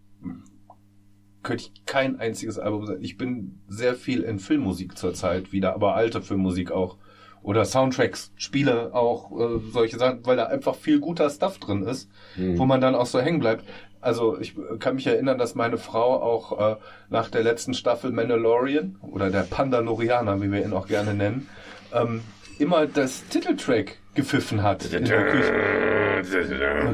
könnte 1.42 1.64
ich 1.64 1.84
kein 1.84 2.18
einziges 2.18 2.58
Album 2.58 2.86
sagen. 2.86 3.02
Ich 3.04 3.16
bin 3.18 3.60
sehr 3.68 3.94
viel 3.94 4.22
in 4.22 4.38
Filmmusik 4.38 4.96
zurzeit 4.96 5.52
wieder, 5.52 5.74
aber 5.74 5.94
alte 5.94 6.22
Filmmusik 6.22 6.70
auch. 6.70 6.96
Oder 7.42 7.64
Soundtracks, 7.64 8.32
Spiele 8.36 8.90
auch, 8.94 9.30
äh, 9.38 9.60
solche 9.72 9.98
Sachen, 9.98 10.26
weil 10.26 10.36
da 10.36 10.44
einfach 10.46 10.74
viel 10.74 11.00
guter 11.00 11.30
Stuff 11.30 11.58
drin 11.58 11.82
ist, 11.84 12.10
wo 12.36 12.66
man 12.66 12.80
dann 12.80 12.94
auch 12.94 13.06
so 13.06 13.18
hängen 13.20 13.40
bleibt. 13.40 13.64
Also 14.02 14.38
ich 14.38 14.54
kann 14.78 14.94
mich 14.94 15.06
erinnern, 15.06 15.38
dass 15.38 15.54
meine 15.54 15.76
Frau 15.78 16.22
auch 16.22 16.58
äh, 16.72 16.76
nach 17.10 17.28
der 17.30 17.42
letzten 17.42 17.74
Staffel 17.74 18.12
Mandalorian 18.12 18.96
oder 19.12 19.30
der 19.30 19.42
Pandalorianer, 19.42 20.40
wie 20.42 20.50
wir 20.52 20.64
ihn 20.64 20.72
auch 20.72 20.86
gerne 20.86 21.14
nennen, 21.14 21.48
ähm, 21.94 22.22
immer 22.58 22.86
das 22.86 23.26
Titeltrack 23.28 23.96
gepfiffen 24.14 24.62
hat. 24.62 24.84
in 24.92 25.04
der 25.04 25.26
Küche. 25.30 25.52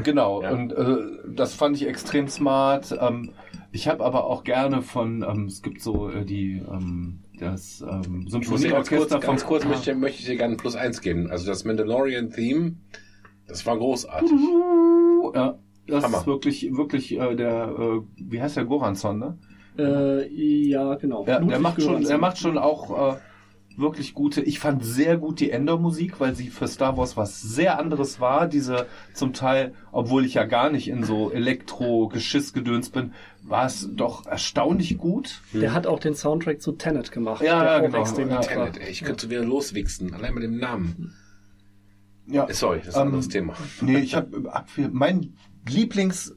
Genau, 0.03 0.41
Ja. 0.41 0.51
und 0.51 0.71
äh, 0.71 0.97
das 1.27 1.53
fand 1.53 1.75
ich 1.75 1.87
extrem 1.87 2.27
smart. 2.29 2.97
Ähm, 2.99 3.31
ich 3.71 3.87
habe 3.87 4.03
aber 4.03 4.25
auch 4.25 4.43
gerne 4.43 4.81
von, 4.81 5.23
ähm, 5.23 5.45
es 5.45 5.61
gibt 5.61 5.81
so 5.81 6.09
äh, 6.09 6.23
die, 6.25 6.61
ähm, 6.69 7.19
das 7.39 7.81
ähm, 7.81 8.25
Ich 8.27 8.49
muss 8.49 8.61
dir 8.61 8.69
ganz 8.69 8.89
kurz, 8.89 9.11
Symphonieorchester 9.11 9.59
von... 9.61 9.69
möchte, 9.69 9.95
möchte 9.95 10.19
ich 10.19 10.25
dir 10.25 10.37
gerne 10.37 10.55
ein 10.55 10.57
Plus 10.57 10.75
eins 10.75 11.01
geben. 11.01 11.29
Also 11.29 11.47
das 11.47 11.65
Mandalorian-Theme, 11.65 12.75
das 13.47 13.65
war 13.65 13.77
großartig. 13.77 14.31
Ja, 15.33 15.57
das 15.87 16.03
Hammer. 16.03 16.19
ist 16.19 16.27
wirklich, 16.27 16.71
wirklich 16.75 17.17
äh, 17.17 17.35
der, 17.35 17.75
äh, 17.77 18.01
wie 18.17 18.41
heißt 18.41 18.57
der, 18.57 18.65
Goranson, 18.65 19.19
ne? 19.19 19.37
Äh, 19.77 20.27
ja, 20.69 20.95
genau. 20.95 21.25
Ja, 21.25 21.39
der 21.39 21.59
macht 21.59 21.81
schon, 21.81 22.05
er 22.05 22.17
macht 22.17 22.37
schon 22.39 22.57
auch 22.57 23.15
äh, 23.15 23.17
wirklich 23.77 24.13
gute. 24.13 24.41
Ich 24.41 24.59
fand 24.59 24.83
sehr 24.83 25.17
gut 25.17 25.39
die 25.39 25.51
Endor-Musik, 25.51 26.19
weil 26.19 26.35
sie 26.35 26.49
für 26.49 26.67
Star 26.67 26.97
Wars 26.97 27.15
was 27.15 27.41
sehr 27.41 27.79
anderes 27.79 28.19
war. 28.19 28.47
Diese 28.47 28.87
zum 29.13 29.33
Teil, 29.33 29.73
obwohl 29.91 30.25
ich 30.25 30.33
ja 30.33 30.45
gar 30.45 30.69
nicht 30.69 30.87
in 30.87 31.03
so 31.03 31.31
Elektro-Geschiss-Gedöns 31.31 32.89
bin, 32.89 33.13
war 33.43 33.65
es 33.67 33.87
doch 33.93 34.25
erstaunlich 34.25 34.97
gut. 34.97 35.41
Der 35.53 35.73
hat 35.73 35.87
auch 35.87 35.99
den 35.99 36.15
Soundtrack 36.15 36.61
zu 36.61 36.73
Tenet 36.73 37.11
gemacht. 37.11 37.41
Ja, 37.41 37.79
genau. 37.79 38.03
Ja. 38.03 38.29
war. 38.29 38.41
Tenet, 38.41 38.77
ey, 38.77 38.89
ich 38.89 39.03
könnte 39.03 39.29
wieder 39.29 39.45
loswichsen, 39.45 40.13
allein 40.13 40.33
mit 40.33 40.43
dem 40.43 40.57
Namen. 40.57 41.13
Ja, 42.25 42.45
Äh, 42.49 42.53
Sorry, 42.53 42.79
das 42.79 42.89
ist 42.89 42.95
ein 42.95 43.01
Ähm, 43.03 43.07
anderes 43.07 43.29
Thema. 43.29 43.53
Nee, 43.81 43.99
ich 43.99 44.15
habe 44.15 44.51
mein 44.91 45.33
Lieblings 45.69 46.35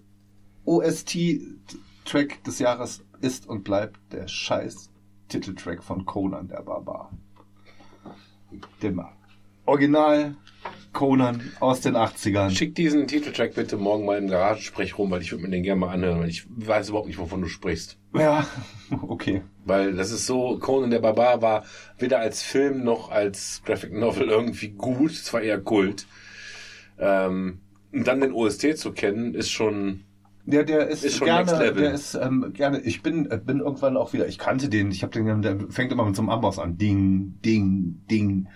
OST-Track 0.65 2.45
des 2.45 2.59
Jahres 2.59 3.05
ist 3.21 3.49
und 3.49 3.65
bleibt 3.65 3.99
der 4.13 4.29
scheiß 4.29 4.91
Titeltrack 5.29 5.83
von 5.83 6.05
Conan 6.07 6.49
der 6.49 6.63
Barbar. 6.63 7.11
Dem 8.83 9.01
Original 9.67 10.35
Conan 10.93 11.53
aus 11.61 11.81
den 11.81 11.95
80ern. 11.95 12.51
Schick 12.51 12.75
diesen 12.75 13.07
Titeltrack 13.07 13.55
bitte 13.55 13.77
morgen 13.77 14.05
mal 14.05 14.19
im 14.19 14.29
Garagensprech 14.29 14.99
rum, 14.99 15.11
weil 15.11 15.23
ich 15.23 15.31
würde 15.31 15.45
mir 15.45 15.51
den 15.51 15.63
gerne 15.63 15.81
mal 15.81 15.93
anhören, 15.93 16.21
weil 16.21 16.29
ich 16.29 16.47
weiß 16.49 16.89
überhaupt 16.89 17.07
nicht, 17.07 17.19
wovon 17.19 17.43
du 17.43 17.49
sprichst. 17.49 17.97
Ja, 18.15 18.47
okay. 19.03 19.43
Weil 19.65 19.95
das 19.95 20.11
ist 20.11 20.27
so, 20.27 20.59
Conan 20.59 20.91
der 20.91 20.99
Barbar 20.99 21.43
war 21.43 21.65
weder 21.99 22.19
als 22.19 22.43
Film 22.43 22.83
noch 22.83 23.11
als 23.11 23.63
Graphic 23.65 23.93
Novel 23.93 24.29
irgendwie 24.29 24.71
gut, 24.71 25.13
es 25.13 25.33
war 25.33 25.43
eher 25.43 25.61
Kult. 25.61 26.07
Ähm, 26.99 27.61
und 27.93 28.07
dann 28.07 28.21
den 28.21 28.33
OST 28.33 28.77
zu 28.77 28.93
kennen, 28.93 29.35
ist 29.35 29.51
schon, 29.51 30.05
Der, 30.51 30.65
der 30.65 30.89
ist, 30.89 31.05
Ist 31.05 31.17
schon 31.17 31.27
gerne, 31.27 31.47
Next 31.47 31.61
Level. 31.61 31.83
der 31.83 31.93
ist 31.95 32.15
ähm, 32.15 32.53
gerne. 32.53 32.81
Ich 32.81 33.03
bin, 33.03 33.31
äh, 33.31 33.39
bin 33.43 33.61
irgendwann 33.61 33.97
auch 33.97 34.13
wieder. 34.13 34.27
Ich 34.29 34.39
kannte 34.39 34.69
den. 34.69 34.91
Ich 34.91 35.03
habe 35.03 35.13
den. 35.13 35.43
Der 35.43 35.59
fängt 35.71 35.93
immer 35.93 36.05
mit 36.05 36.17
so 36.17 36.23
einem 36.23 36.29
Amboss 36.31 36.59
an. 36.59 36.77
Ding, 36.77 37.39
Ding, 37.45 38.03
Ding. 38.11 38.49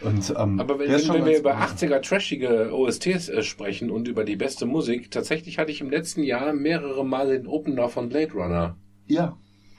Und 0.00 0.34
ähm, 0.36 0.58
Aber 0.58 0.78
wenn, 0.80 0.90
wenn, 0.90 1.08
wenn 1.14 1.24
wir 1.26 1.38
über 1.38 1.52
ganz- 1.52 1.80
80er 1.82 2.00
trashige 2.02 2.70
OSTs 2.74 3.28
äh, 3.28 3.42
sprechen 3.42 3.90
und 3.90 4.08
über 4.08 4.24
die 4.24 4.34
beste 4.34 4.66
Musik, 4.66 5.10
tatsächlich 5.12 5.58
hatte 5.58 5.70
ich 5.70 5.80
im 5.80 5.90
letzten 5.90 6.24
Jahr 6.24 6.52
mehrere 6.52 7.04
Male 7.06 7.38
den 7.38 7.46
Opener 7.46 7.88
von 7.88 8.08
Blade 8.08 8.32
Runner. 8.32 8.76
ja, 9.06 9.36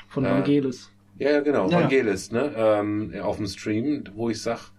Von. 0.08 0.24
Vangelis. 0.24 0.90
Ja, 1.20 1.32
ja, 1.32 1.40
genau, 1.42 1.70
Ja. 1.70 1.82
Vangelis, 1.82 2.32
ne? 2.32 2.54
Ähm, 2.56 3.14
auf 3.22 3.36
dem 3.38 3.48
Stream, 3.48 4.06
wo 4.16 4.30
ich 4.30 4.42
sag, 4.42 4.72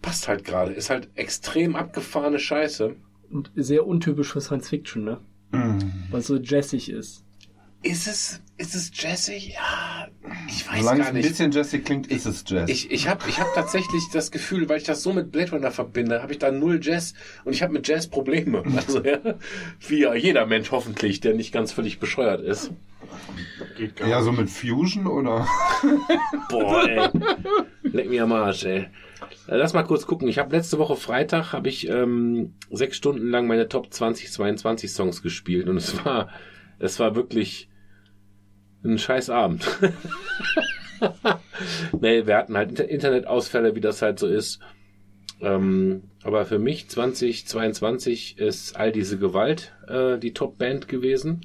passt 0.00 0.28
halt 0.28 0.44
gerade, 0.44 0.72
ist 0.72 0.88
halt 0.90 1.08
extrem 1.16 1.76
abgefahrene 1.76 2.38
Scheiße. 2.38 2.94
Und 3.30 3.50
sehr 3.56 3.86
untypisch 3.86 4.32
für 4.32 4.40
Science 4.40 4.68
Fiction, 4.68 5.04
ne? 5.04 5.18
Weil 5.52 6.20
es 6.20 6.26
so 6.26 6.36
jazzig 6.36 6.90
ist. 6.90 7.24
Ist 7.82 8.06
es, 8.06 8.40
ist 8.58 8.74
es 8.76 8.92
jazzig? 8.94 9.54
Ja, 9.54 10.06
ich 10.48 10.68
weiß 10.68 10.80
solange 10.80 11.00
es 11.00 11.04
gar 11.04 11.08
ein 11.08 11.14
nicht. 11.14 11.28
bisschen 11.28 11.50
Jazzy 11.50 11.80
klingt, 11.80 12.06
ist 12.06 12.26
es 12.26 12.44
Jazz. 12.46 12.70
Ich, 12.70 12.90
ich 12.92 13.08
habe 13.08 13.28
ich 13.28 13.40
hab 13.40 13.52
tatsächlich 13.54 14.04
das 14.12 14.30
Gefühl, 14.30 14.68
weil 14.68 14.78
ich 14.78 14.84
das 14.84 15.02
so 15.02 15.12
mit 15.12 15.32
Blade 15.32 15.50
Runner 15.50 15.70
verbinde, 15.72 16.22
habe 16.22 16.32
ich 16.32 16.38
da 16.38 16.52
null 16.52 16.78
Jazz 16.80 17.14
und 17.44 17.54
ich 17.54 17.62
habe 17.62 17.72
mit 17.72 17.88
Jazz 17.88 18.08
Probleme. 18.08 18.62
Also 18.76 19.02
ja, 19.04 19.18
wie 19.88 20.00
ja 20.00 20.14
jeder 20.14 20.46
Mensch 20.46 20.70
hoffentlich, 20.70 21.20
der 21.20 21.34
nicht 21.34 21.52
ganz 21.52 21.72
völlig 21.72 21.98
bescheuert 21.98 22.40
ist. 22.40 22.72
Geht 23.76 23.96
gar 23.96 24.08
ja, 24.08 24.22
so 24.22 24.32
mit 24.32 24.48
Fusion 24.50 25.06
oder? 25.06 25.46
Boah, 26.48 26.88
ey. 26.88 27.08
Leck 27.82 28.08
mir 28.08 28.24
am 28.24 28.32
Arsch, 28.32 28.64
ey. 28.64 28.88
Lass 29.46 29.72
mal 29.72 29.82
kurz 29.82 30.06
gucken. 30.06 30.28
Ich 30.28 30.38
habe 30.38 30.54
letzte 30.56 30.78
Woche 30.78 30.96
Freitag 30.96 31.52
habe 31.52 31.68
ich 31.68 31.88
ähm, 31.88 32.54
sechs 32.70 32.96
Stunden 32.96 33.28
lang 33.28 33.46
meine 33.46 33.68
Top 33.68 33.92
2022 33.92 34.90
Songs 34.90 35.22
gespielt 35.22 35.68
und 35.68 35.76
es 35.76 36.04
war 36.04 36.28
es 36.78 36.98
war 36.98 37.14
wirklich 37.14 37.68
ein 38.84 38.98
scheiß 38.98 39.30
Abend. 39.30 39.66
nee, 42.00 42.26
wir 42.26 42.36
hatten 42.36 42.56
halt 42.56 42.70
Inter 42.70 42.88
Internetausfälle, 42.88 43.74
wie 43.74 43.80
das 43.80 44.02
halt 44.02 44.18
so 44.18 44.26
ist. 44.26 44.60
Ähm, 45.40 46.04
aber 46.22 46.44
für 46.44 46.58
mich 46.58 46.88
2022 46.88 48.38
ist 48.38 48.76
all 48.76 48.92
diese 48.92 49.18
Gewalt 49.18 49.72
äh, 49.88 50.18
die 50.18 50.32
Top-Band 50.32 50.86
gewesen, 50.88 51.40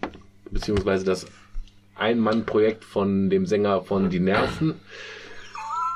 beziehungsweise 0.52 1.04
das 1.04 1.26
Ein-Mann-Projekt 1.96 2.84
von 2.84 3.30
dem 3.30 3.46
Sänger 3.48 3.82
von 3.82 4.10
Die 4.10 4.20
Nerven. 4.20 4.76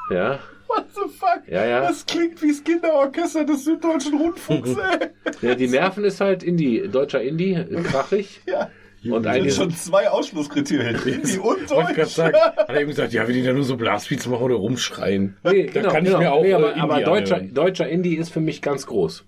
Ja, 0.09 0.39
What 0.67 0.85
the 0.95 1.09
fuck? 1.09 1.41
ja, 1.47 1.65
ja. 1.65 1.81
Das 1.81 2.05
klingt 2.05 2.41
wie 2.41 2.47
das 2.47 2.63
Kinderorchester 2.63 3.43
des 3.45 3.65
Süddeutschen 3.65 4.17
Rundfunks, 4.17 4.69
ey. 5.01 5.09
ja 5.41 5.55
die 5.55 5.67
Nerven 5.67 6.03
ist 6.05 6.21
halt 6.21 6.43
Indie, 6.43 6.87
deutscher 6.87 7.21
Indie, 7.21 7.59
krachig. 7.83 8.41
Ja. 8.47 8.69
Und 9.09 9.23
Das 9.25 9.35
sind 9.35 9.51
schon 9.53 9.71
zwei 9.71 10.09
Ausschlusskriterien. 10.09 10.95
Indie 11.05 11.37
und 11.39 11.69
Wollte 11.71 11.91
ich 11.91 11.95
gerade 11.95 11.95
Deutsch. 11.95 12.09
sagen, 12.09 12.35
hat 12.57 12.69
er 12.69 12.81
eben 12.81 12.89
gesagt, 12.89 13.13
ja, 13.13 13.27
wenn 13.27 13.33
die 13.33 13.43
da 13.43 13.51
nur 13.53 13.63
so 13.63 13.75
Blasbeats 13.77 14.27
machen 14.27 14.43
oder 14.43 14.55
rumschreien. 14.55 15.37
Nee, 15.43 15.65
Da 15.67 15.71
genau, 15.81 15.91
kann 15.91 16.03
ich 16.05 16.09
genau. 16.11 16.19
mir 16.19 16.31
auch, 16.33 16.43
nee, 16.43 16.53
aber, 16.53 16.75
äh, 16.75 16.79
aber 16.79 17.01
deutscher, 17.01 17.35
anhören. 17.37 17.53
deutscher 17.53 17.89
Indie 17.89 18.15
ist 18.15 18.29
für 18.29 18.41
mich 18.41 18.61
ganz 18.61 18.85
groß. 18.85 19.25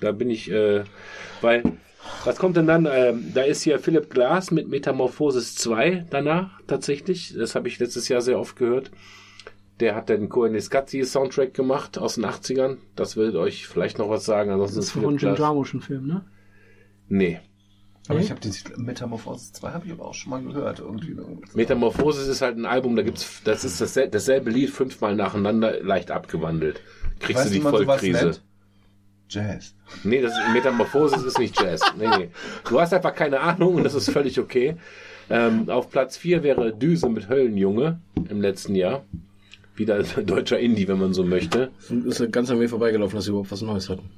Da 0.00 0.12
bin 0.12 0.30
ich, 0.30 0.50
äh, 0.50 0.84
weil, 1.42 1.62
was 2.24 2.36
kommt 2.38 2.56
denn 2.56 2.66
dann? 2.66 2.88
Ähm, 2.90 3.32
da 3.34 3.42
ist 3.42 3.62
hier 3.62 3.78
Philipp 3.78 4.08
Glass 4.10 4.50
mit 4.50 4.68
Metamorphosis 4.68 5.54
2 5.56 6.06
danach 6.08 6.58
tatsächlich. 6.66 7.34
Das 7.36 7.54
habe 7.54 7.68
ich 7.68 7.78
letztes 7.78 8.08
Jahr 8.08 8.22
sehr 8.22 8.38
oft 8.38 8.56
gehört. 8.56 8.90
Der 9.80 9.94
hat 9.94 10.08
den 10.08 10.28
Koeniskatsi 10.30 11.04
Soundtrack 11.04 11.52
gemacht 11.54 11.98
aus 11.98 12.14
den 12.14 12.24
80ern. 12.24 12.78
Das 12.96 13.16
wird 13.16 13.34
euch 13.34 13.66
vielleicht 13.66 13.98
noch 13.98 14.08
was 14.08 14.24
sagen. 14.24 14.50
Ansonsten 14.50 14.76
Das 14.76 14.86
ist 14.86 14.94
ist 14.96 15.02
von 15.02 15.16
Jim 15.18 15.34
Glass. 15.34 15.38
Jarmuschen 15.38 15.80
Film, 15.82 16.06
ne? 16.06 16.24
Nee. 17.08 17.40
Aber 18.08 18.18
ich 18.18 18.30
habe 18.30 18.40
die 18.40 18.50
Metamorphose 18.76 19.52
2 19.52 19.70
habe 19.70 19.86
ich 19.86 19.92
aber 19.92 20.06
auch 20.06 20.14
schon 20.14 20.30
mal 20.30 20.42
gehört. 20.42 20.80
Irgendwie. 20.80 21.16
Metamorphosis 21.54 22.26
ist 22.26 22.42
halt 22.42 22.56
ein 22.56 22.66
Album, 22.66 22.96
da 22.96 23.02
gibt's, 23.02 23.42
das 23.44 23.64
ist 23.64 23.80
dasselbe, 23.80 24.10
dasselbe 24.10 24.50
Lied 24.50 24.70
fünfmal 24.70 25.14
nacheinander, 25.14 25.82
leicht 25.82 26.10
abgewandelt. 26.10 26.80
Kriegst 27.20 27.44
Weißt 27.44 27.50
du 27.50 27.54
die 27.54 27.60
Vollkrise. 27.60 28.40
Jazz. 29.28 29.76
Nee, 30.02 30.20
das 30.22 30.32
ist, 30.32 30.52
Metamorphosis 30.52 31.22
ist 31.22 31.38
nicht 31.38 31.60
Jazz. 31.60 31.82
Nee, 31.96 32.08
nee. 32.08 32.28
Du 32.68 32.80
hast 32.80 32.92
einfach 32.92 33.14
keine 33.14 33.38
Ahnung 33.40 33.76
und 33.76 33.84
das 33.84 33.94
ist 33.94 34.10
völlig 34.10 34.40
okay. 34.40 34.76
Ähm, 35.28 35.70
auf 35.70 35.90
Platz 35.90 36.16
4 36.16 36.42
wäre 36.42 36.74
Düse 36.74 37.08
mit 37.08 37.28
Höllenjunge 37.28 38.00
im 38.28 38.40
letzten 38.40 38.74
Jahr. 38.74 39.04
Wieder 39.76 40.02
deutscher 40.24 40.58
Indie, 40.58 40.88
wenn 40.88 40.98
man 40.98 41.14
so 41.14 41.22
möchte. 41.22 41.70
Ist 42.04 42.18
ja 42.18 42.26
ganz 42.26 42.50
an 42.50 42.58
mir 42.58 42.68
vorbeigelaufen, 42.68 43.16
dass 43.16 43.26
sie 43.26 43.30
überhaupt 43.30 43.52
was 43.52 43.62
Neues 43.62 43.88
hatten. 43.88 44.10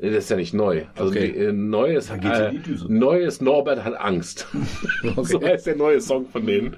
Das 0.00 0.10
ist 0.24 0.30
ja 0.30 0.36
nicht 0.36 0.54
neu. 0.54 0.84
Also 0.96 1.10
Okay. 1.10 1.28
äh, 1.30 1.52
neu 1.52 1.94
ist, 1.94 2.10
äh, 2.10 2.52
neu 2.88 3.20
ist 3.20 3.42
Norbert 3.42 3.84
hat 3.84 4.00
Angst. 4.00 4.46
so 5.22 5.42
heißt 5.42 5.66
der 5.66 5.76
neue 5.76 6.00
Song 6.00 6.26
von 6.26 6.46
denen. 6.46 6.74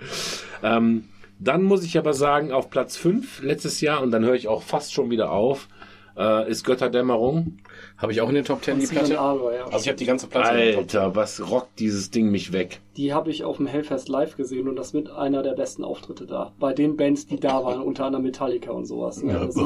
Ähm, 0.63 1.05
dann 1.39 1.63
muss 1.63 1.85
ich 1.85 1.99
aber 1.99 2.15
sagen, 2.15 2.53
auf 2.53 2.71
Platz 2.71 2.97
5 2.97 3.43
letztes 3.43 3.81
Jahr, 3.81 4.03
und 4.03 4.11
dann 4.11 4.25
höre 4.25 4.35
ich 4.35 4.49
auch 4.49 4.63
fast 4.63 4.93
schon 4.93 5.11
wieder 5.11 5.31
auf, 5.31 5.69
äh, 6.17 6.49
ist 6.51 6.65
Götterdämmerung. 6.65 7.59
Habe 8.03 8.11
ich 8.13 8.21
auch 8.21 8.29
in 8.29 8.35
den 8.35 8.45
Top 8.45 8.63
10 8.65 8.81
die 8.81 8.87
Platte? 8.89 9.19
Adler, 9.19 9.55
ja. 9.55 9.65
Also 9.67 9.79
ich 9.79 9.87
habe 9.89 9.97
die 9.97 10.05
ganze 10.07 10.27
Platte. 10.27 10.49
Alter, 10.51 11.15
was 11.15 11.51
rockt 11.51 11.79
dieses 11.79 12.11
Ding 12.11 12.31
mich 12.33 12.53
weg. 12.53 12.81
Die 12.97 13.15
habe 13.15 13.31
ich 13.31 13.45
auf 13.45 13.59
dem 13.59 13.67
Hellfest 13.69 14.09
live 14.09 14.37
gesehen 14.37 14.69
und 14.69 14.75
das 14.75 14.93
mit 14.93 15.09
einer 15.09 15.43
der 15.45 15.53
besten 15.53 15.85
Auftritte 15.85 16.27
da. 16.27 16.53
Bei 16.59 16.73
den 16.73 16.97
Bands, 16.97 17.27
die 17.29 17.39
da 17.39 17.65
waren, 17.65 17.81
unter 17.81 18.05
anderem 18.07 18.25
Metallica 18.25 18.73
und 18.73 18.87
sowas. 18.87 19.23
ne? 19.23 19.33
Das- 19.47 19.57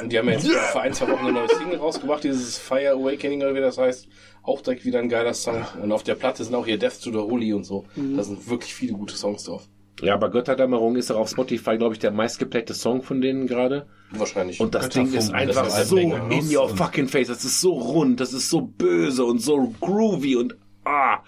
Und 0.00 0.12
die 0.12 0.18
haben 0.18 0.28
ja 0.28 0.34
jetzt 0.34 0.48
vor 0.48 0.80
ein, 0.80 0.92
zwei 0.94 1.08
Wochen 1.10 1.24
eine 1.26 1.32
neue 1.32 1.48
Single 1.48 1.78
rausgebracht, 1.78 2.22
dieses 2.24 2.56
Fire 2.56 2.90
Awakening 2.92 3.42
oder 3.42 3.54
wie 3.54 3.60
das 3.60 3.78
heißt. 3.78 4.06
Auch 4.44 4.60
direkt 4.60 4.84
wieder 4.84 5.00
ein 5.00 5.08
geiler 5.08 5.34
Song. 5.34 5.64
Und 5.82 5.90
auf 5.90 6.04
der 6.04 6.14
Platte 6.14 6.44
sind 6.44 6.54
auch 6.54 6.66
hier 6.66 6.78
Death 6.78 7.02
to 7.02 7.10
the 7.10 7.18
Holy 7.18 7.52
und 7.52 7.64
so. 7.64 7.84
Da 8.16 8.22
sind 8.22 8.48
wirklich 8.48 8.72
viele 8.72 8.92
gute 8.92 9.16
Songs 9.16 9.42
drauf. 9.42 9.66
Ja, 10.02 10.14
aber 10.14 10.30
Götterdämmerung 10.30 10.96
ist 10.96 11.10
auch 11.10 11.20
auf 11.20 11.30
Spotify, 11.30 11.78
glaube 11.78 11.94
ich, 11.94 11.98
der 11.98 12.10
meistgeplayte 12.10 12.74
Song 12.74 13.02
von 13.02 13.20
denen 13.20 13.46
gerade. 13.46 13.86
Wahrscheinlich. 14.10 14.60
Und 14.60 14.74
das 14.74 14.90
Ding 14.90 15.12
ist 15.12 15.32
einfach 15.32 15.66
ist 15.66 15.88
so 15.88 15.96
in 15.96 16.54
your 16.54 16.68
fucking 16.68 17.08
face. 17.08 17.28
Das 17.28 17.44
ist 17.44 17.60
so 17.60 17.72
rund, 17.72 18.20
das 18.20 18.32
ist 18.32 18.50
so 18.50 18.60
böse 18.60 19.24
und 19.24 19.38
so 19.38 19.74
groovy 19.80 20.36
und 20.36 20.56
ah, 20.84 21.20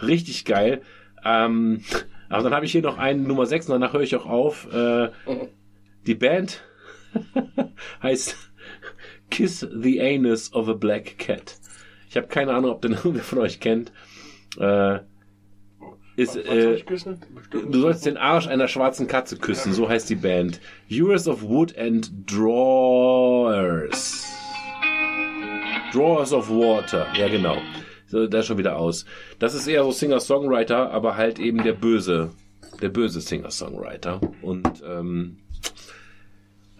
richtig 0.00 0.46
geil. 0.46 0.80
Ähm, 1.24 1.82
aber 2.28 2.44
dann 2.44 2.54
habe 2.54 2.64
ich 2.64 2.72
hier 2.72 2.82
noch 2.82 2.98
einen 2.98 3.26
Nummer 3.26 3.46
6 3.46 3.68
und 3.68 3.72
danach 3.80 3.92
höre 3.92 4.02
ich 4.02 4.16
auch 4.16 4.26
auf. 4.26 4.72
Äh, 4.72 5.10
die 6.06 6.14
Band 6.14 6.62
heißt 8.02 8.36
Kiss 9.30 9.60
the 9.60 10.00
Anus 10.00 10.52
of 10.54 10.68
a 10.68 10.72
Black 10.72 11.18
Cat. 11.18 11.56
Ich 12.08 12.16
habe 12.16 12.28
keine 12.28 12.54
Ahnung, 12.54 12.70
ob 12.70 12.80
den 12.80 12.92
irgendwer 12.92 13.22
von 13.22 13.40
euch 13.40 13.60
kennt. 13.60 13.92
Äh, 14.58 15.00
ist, 16.16 16.36
äh. 16.36 16.82
Du 17.50 17.80
sollst 17.80 18.06
den 18.06 18.16
Arsch 18.16 18.46
einer 18.46 18.68
schwarzen 18.68 19.06
Katze 19.06 19.36
küssen, 19.36 19.72
so 19.72 19.88
heißt 19.88 20.08
die 20.08 20.14
Band. 20.16 20.60
Years 20.88 21.28
of 21.28 21.42
Wood 21.42 21.76
and 21.76 22.10
Drawers. 22.30 24.26
Drawers 25.92 26.32
of 26.32 26.48
Water, 26.50 27.06
ja 27.16 27.28
genau. 27.28 27.58
So, 28.06 28.26
da 28.26 28.38
ist 28.40 28.46
schon 28.46 28.58
wieder 28.58 28.76
aus. 28.76 29.04
Das 29.38 29.54
ist 29.54 29.66
eher 29.66 29.82
so 29.84 29.90
Singer-Songwriter, 29.90 30.90
aber 30.90 31.16
halt 31.16 31.38
eben 31.38 31.62
der 31.62 31.72
böse, 31.72 32.30
der 32.80 32.88
böse 32.88 33.20
Singer-Songwriter. 33.20 34.20
Und 34.42 34.82
ähm, 34.86 35.38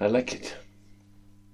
I 0.00 0.04
like 0.04 0.34
it. 0.34 0.56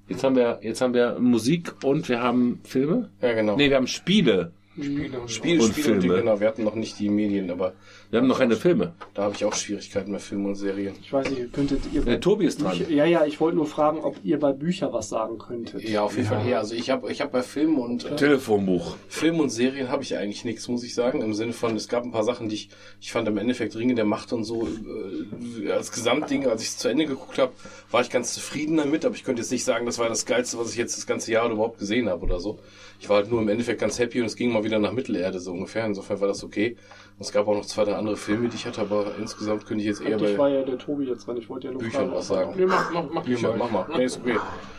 Jetzt 0.09 0.25
haben 0.25 0.37
wir, 0.37 0.59
jetzt 0.63 0.81
haben 0.81 0.95
wir 0.95 1.19
Musik 1.19 1.85
und 1.85 2.09
wir 2.09 2.21
haben 2.21 2.61
Filme. 2.65 3.11
ja, 3.21 3.33
genau. 3.33 3.57
Nee, 3.57 3.71
wir 3.71 3.77
haben 3.77 3.87
Spiele. 3.87 4.53
Spiele 4.81 5.21
und 5.21 5.31
Spiel, 5.31 5.61
und 5.61 5.73
Spiel 5.73 5.93
und 5.93 6.01
Filme. 6.01 6.17
genau. 6.21 6.41
Wir 6.41 6.49
hatten 6.49 6.65
noch 6.65 6.75
nicht 6.75 6.99
die 6.99 7.09
Medien, 7.11 7.51
aber 7.51 7.75
Wir 8.11 8.21
haben 8.21 8.27
noch 8.27 8.39
keine 8.39 8.57
Filme. 8.57 8.93
da 9.15 9.25
habe 9.25 9.35
ich 9.35 9.45
auch 9.45 9.55
Schwierigkeiten 9.55 10.11
bei 10.13 10.19
Filmen 10.19 10.47
und 10.47 10.55
Serien. 10.55 10.95
Ich 11.01 11.13
weiß 11.13 11.31
nicht, 11.31 11.53
könntet 11.53 11.81
ihr 11.93 12.07
Äh, 12.07 12.21
Tobi 12.21 12.47
ist 12.47 12.63
dran. 12.63 12.79
Bücher, 12.79 12.91
ja, 12.91 13.05
ja, 13.05 13.25
ich 13.27 13.39
wollte 13.41 13.57
nur 13.57 13.67
fragen, 13.67 13.99
ob 14.01 14.17
ihr 14.25 14.39
bei 14.39 14.53
Büchern 14.53 14.93
was 14.93 15.09
sagen 15.11 15.37
könntet. 15.39 15.83
Ja, 15.87 16.03
auf 16.03 16.17
jeden 16.17 16.29
Fall. 16.29 16.47
Ja, 16.49 16.59
also 16.59 16.75
ich 16.75 16.89
habe 16.91 17.11
ich 17.13 17.21
hab 17.21 17.33
bei 17.33 17.43
Filmen 17.43 17.77
und 17.79 18.05
äh, 18.05 18.17
Telefonbuch. 18.17 18.97
Film 19.09 19.41
und 19.41 19.51
Serien 19.51 19.91
habe 19.91 20.03
ich 20.03 20.17
eigentlich 20.17 20.45
nichts, 20.45 20.67
muss 20.69 20.83
ich 20.85 20.95
sagen. 20.95 21.21
Im 21.21 21.35
Sinne 21.35 21.53
von, 21.53 21.77
es 21.77 21.89
gab 21.89 22.05
ein 22.05 22.13
paar 22.13 22.25
Sachen, 22.25 22.49
die 22.49 22.55
ich, 22.55 22.69
ich 23.01 23.13
fand 23.13 23.29
im 23.29 23.37
Endeffekt 23.37 23.77
Ringe 23.77 23.95
der 23.95 24.05
Macht 24.07 24.33
und 24.33 24.45
so 24.45 24.67
äh, 24.67 25.71
als 25.71 25.93
Gesamtding, 25.93 26.47
als 26.47 26.63
ich 26.63 26.69
es 26.69 26.79
zu 26.79 26.89
Ende 26.89 27.07
geguckt 27.07 27.39
habe, 27.39 27.53
war 27.91 28.01
ich 28.01 28.11
ganz 28.11 28.33
zufrieden 28.33 28.77
damit, 28.79 29.05
aber 29.05 29.15
ich 29.15 29.25
könnte 29.25 29.43
jetzt 29.43 29.51
nicht 29.53 29.65
sagen, 29.65 29.87
das 29.87 29.99
war 29.99 30.09
das 30.09 30.25
Geilste, 30.27 30.59
was 30.59 30.71
ich 30.73 30.77
jetzt 30.79 30.97
das 30.97 31.07
ganze 31.07 31.31
Jahr 31.33 31.51
überhaupt 31.51 31.79
gesehen 31.79 32.09
habe 32.09 32.23
oder 32.25 32.41
so. 32.41 32.59
Ich 33.03 33.09
war 33.09 33.17
halt 33.17 33.33
nur 33.33 33.41
im 33.43 33.49
Endeffekt 33.49 33.81
ganz 33.81 33.99
happy 33.99 34.21
und 34.21 34.27
es 34.27 34.37
ging 34.37 34.53
mal 34.53 34.63
wieder 34.63 34.79
nach 34.79 34.93
Mittelerde 34.93 35.41
so 35.41 35.51
ungefähr. 35.51 35.85
Insofern 35.87 36.21
war 36.21 36.29
das 36.29 36.45
okay. 36.45 36.77
Und 37.19 37.23
es 37.27 37.33
gab 37.33 37.49
auch 37.49 37.55
noch 37.57 37.67
zwei, 37.67 37.83
drei 37.83 37.97
andere 37.97 38.17
Filme, 38.17 38.49
die 38.49 38.55
ich 38.55 38.65
hatte, 38.65 38.81
aber 38.81 39.17
insgesamt 39.19 39.67
könnte 39.67 39.83
ich 39.83 39.89
jetzt 39.89 40.03
eher 40.03 40.19
Eigentlich 40.19 40.37
bei 40.37 40.39
war 40.39 40.49
ja 40.49 40.63
der 40.63 40.79
Tobi 40.79 41.07
jetzt 41.07 41.27
dran, 41.27 41.37
ich 41.37 41.49
wollte 41.49 41.67
ja 41.67 41.73
nur 41.73 41.83
Büchern 41.83 42.13
was 42.13 42.29
sagen. 42.29 42.55
Nee, 42.57 42.65
mach, 42.65 42.93
mach, 42.93 43.11
mach 43.13 43.25
Bücher, 43.25 43.57
mach 43.59 43.73
mal. 43.73 43.87
Nee, 43.97 44.05
ist 44.05 44.21
okay. 44.21 44.37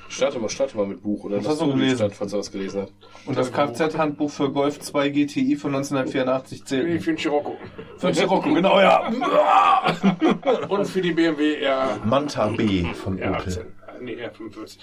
Starte 0.07 0.39
mal, 0.39 0.47
starte 0.47 0.77
mal 0.77 0.85
mit 0.85 1.03
Buch 1.03 1.25
oder 1.25 1.39
Was 1.39 1.49
hast 1.49 1.61
du 1.63 1.73
gelesen? 1.73 2.11
falls 2.11 2.31
er 2.31 2.39
was 2.39 2.49
gelesen 2.49 2.83
hat. 2.83 2.93
Und 3.25 3.37
das 3.37 3.51
Kfz-Handbuch 3.51 4.29
für 4.31 4.49
Golf 4.53 4.79
2 4.79 5.09
GTI 5.09 5.57
von 5.57 5.75
1984 5.75 6.59
Ich 6.59 6.65
zählt. 6.65 7.03
finde 7.03 7.21
Scirocco. 7.21 7.57
Für 7.97 8.13
Scirocco, 8.13 8.53
genau, 8.53 8.79
ja. 8.79 9.05
Und 10.69 10.85
für 10.85 11.01
die 11.01 11.11
BMW 11.11 11.55
R, 11.55 11.99
Manta 12.05 12.47
B 12.47 12.85
von 12.93 13.15
Opel. 13.15 13.25
R18. 13.25 13.65
Nee, 13.99 14.15
R45. 14.15 14.77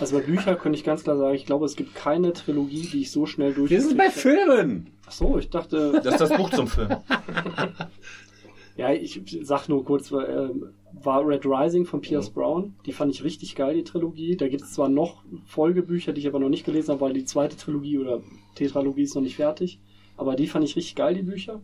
Also 0.00 0.16
bei 0.16 0.22
Büchern 0.22 0.58
könnte 0.58 0.78
ich 0.78 0.84
ganz 0.84 1.04
klar 1.04 1.16
sagen, 1.16 1.34
ich 1.34 1.46
glaube, 1.46 1.64
es 1.64 1.76
gibt 1.76 1.94
keine 1.94 2.32
Trilogie, 2.32 2.88
die 2.92 3.02
ich 3.02 3.10
so 3.10 3.26
schnell 3.26 3.54
durch. 3.54 3.70
Wir 3.70 3.80
sind 3.80 3.96
bei 3.96 4.10
Filmen. 4.10 4.88
Ach 5.06 5.12
so, 5.12 5.38
ich 5.38 5.48
dachte, 5.50 6.00
Das 6.02 6.14
ist 6.14 6.20
das 6.20 6.36
Buch 6.36 6.50
zum 6.50 6.66
Film. 6.66 6.88
ja, 8.76 8.92
ich 8.92 9.20
sag 9.42 9.68
nur 9.68 9.84
kurz, 9.84 10.10
ähm, 10.10 10.70
war 10.92 11.26
Red 11.26 11.46
Rising 11.46 11.86
von 11.86 12.00
Pierce 12.00 12.30
Brown. 12.30 12.74
Die 12.84 12.92
fand 12.92 13.12
ich 13.12 13.24
richtig 13.24 13.54
geil, 13.54 13.74
die 13.74 13.84
Trilogie. 13.84 14.36
Da 14.36 14.48
gibt 14.48 14.62
es 14.62 14.72
zwar 14.72 14.88
noch 14.88 15.22
Folgebücher, 15.46 16.12
die 16.12 16.20
ich 16.20 16.26
aber 16.26 16.40
noch 16.40 16.48
nicht 16.48 16.66
gelesen 16.66 16.90
habe, 16.90 17.00
weil 17.02 17.12
die 17.12 17.24
zweite 17.24 17.56
Trilogie 17.56 17.98
oder 17.98 18.20
Tetralogie 18.54 19.02
ist 19.02 19.14
noch 19.14 19.22
nicht 19.22 19.36
fertig. 19.36 19.78
Aber 20.16 20.34
die 20.34 20.46
fand 20.46 20.64
ich 20.64 20.76
richtig 20.76 20.94
geil, 20.94 21.14
die 21.14 21.22
Bücher. 21.22 21.60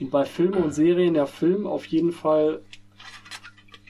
Und 0.00 0.10
bei 0.10 0.24
Filmen 0.24 0.62
und 0.62 0.74
Serien, 0.74 1.14
der 1.14 1.26
Film 1.26 1.66
auf 1.66 1.86
jeden 1.86 2.12
Fall. 2.12 2.60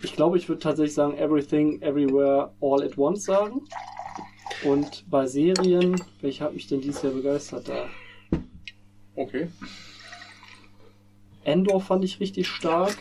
Ich 0.04 0.14
glaube, 0.14 0.36
ich 0.36 0.48
würde 0.48 0.60
tatsächlich 0.60 0.94
sagen 0.94 1.16
Everything, 1.16 1.80
Everywhere, 1.80 2.52
All 2.60 2.82
at 2.82 2.98
Once 2.98 3.24
sagen. 3.24 3.62
Und 4.62 5.04
bei 5.10 5.26
Serien, 5.26 6.00
welche 6.20 6.44
hat 6.44 6.52
mich 6.52 6.66
denn 6.66 6.82
dieses 6.82 7.02
Jahr 7.02 7.12
begeistert 7.12 7.68
da? 7.68 7.88
Okay. 9.16 9.48
Endor 11.44 11.80
fand 11.80 12.04
ich 12.04 12.20
richtig 12.20 12.48
stark. 12.48 12.96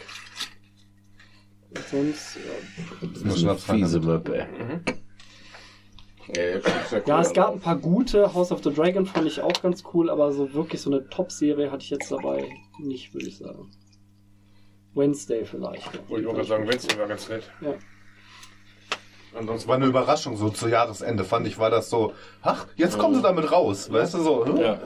Und 1.70 1.88
sonst, 1.90 2.38
ja, 2.38 3.08
Muss 3.26 3.42
Schnaps 3.42 3.68
rein. 3.68 3.80
Fiese 3.80 4.00
Möppe. 4.00 4.48
Ja, 6.36 6.42
ja, 6.42 6.56
cool, 6.56 7.04
ja, 7.06 7.20
es 7.20 7.34
gab 7.34 7.54
ein 7.54 7.60
paar 7.60 7.78
gute. 7.78 8.34
House 8.34 8.52
of 8.52 8.64
the 8.64 8.74
Dragon 8.74 9.06
fand 9.06 9.28
ich 9.28 9.42
auch 9.42 9.62
ganz 9.62 9.84
cool, 9.94 10.10
aber 10.10 10.32
so 10.32 10.54
wirklich 10.54 10.80
so 10.80 10.90
eine 10.90 11.08
Top-Serie 11.10 11.70
hatte 11.70 11.84
ich 11.84 11.90
jetzt 11.90 12.12
dabei 12.12 12.50
nicht, 12.80 13.14
würde 13.14 13.28
ich 13.28 13.38
sagen. 13.38 13.70
Wednesday 14.96 15.46
vielleicht. 15.46 15.90
Wollte 16.10 16.24
ich 16.24 16.28
auch 16.30 16.34
gerade 16.36 16.48
sagen, 16.48 16.68
Wednesday 16.68 16.98
war 17.00 17.08
ganz 17.08 17.28
nett. 17.30 17.44
Ja. 17.62 17.74
Ansonsten 19.36 19.68
war 19.68 19.76
eine 19.78 19.88
Überraschung, 19.88 20.38
so 20.38 20.50
zu 20.50 20.68
Jahresende, 20.68 21.24
fand 21.24 21.48
ich, 21.48 21.58
war 21.58 21.72
das 21.72 21.90
so, 21.90 22.14
ach, 22.44 22.68
jetzt 22.76 23.00
kommen 23.00 23.16
sie 23.16 23.22
damit 23.24 23.52
raus, 23.52 23.92
weißt 23.92 24.14
du, 24.14 24.22
so. 24.22 24.46
hm? 24.46 24.58
Ja, 24.58 24.80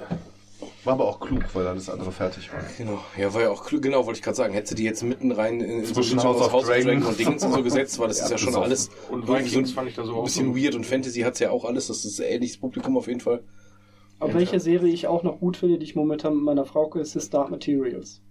War 0.86 0.94
aber 0.94 1.06
auch 1.06 1.20
klug, 1.20 1.44
weil 1.54 1.68
alles 1.68 1.90
andere 1.90 2.14
fertig 2.14 2.50
war. 2.54 2.62
genau. 2.78 3.04
Ja, 3.18 3.34
war 3.34 3.42
ja 3.42 3.50
auch 3.50 3.66
klug, 3.66 3.82
genau, 3.82 4.06
wollte 4.06 4.20
ich 4.20 4.24
gerade 4.24 4.38
sagen. 4.38 4.54
Hätte 4.54 4.74
die 4.74 4.86
jetzt 4.86 5.04
mitten 5.04 5.34
rein 5.34 5.60
in, 5.60 5.84
Zwischen 5.84 6.24
House 6.24 6.40
of 6.42 6.66
Dragon. 6.66 7.04
und 7.04 7.20
Dingens 7.20 7.44
und 7.44 7.52
so 7.52 7.62
gesetzt, 7.62 8.00
weil 8.00 8.08
das 8.08 8.20
ist 8.22 8.32
ja 8.32 8.38
schon 8.38 8.56
alles 8.56 8.90
Und 9.12 9.28
Vikings 9.28 9.70
so 9.70 9.76
fand 9.76 9.90
ich 9.90 9.96
da 9.96 10.06
so 10.06 10.18
ein 10.18 10.24
bisschen 10.24 10.54
so. 10.54 10.58
weird 10.58 10.76
und 10.76 10.86
Fantasy 10.86 11.20
hat's 11.22 11.40
ja 11.40 11.50
auch 11.52 11.66
alles. 11.66 11.88
Das 11.88 12.06
ist 12.06 12.22
ein 12.22 12.28
ähnliches 12.28 12.58
Publikum 12.58 12.96
auf 12.96 13.08
jeden 13.08 13.20
Fall. 13.20 13.44
Aber 14.20 14.34
welche 14.34 14.62
Serie 14.62 14.94
ich 14.94 15.08
auch 15.08 15.24
noch 15.24 15.40
gut 15.42 15.58
finde, 15.58 15.78
die 15.78 15.84
ich 15.84 15.96
momentan 15.96 16.36
mit 16.36 16.44
meiner 16.44 16.64
Frau 16.66 16.84
gucke, 16.86 17.02
ist 17.02 17.34
Dark 17.34 17.52
Materials. 17.52 18.22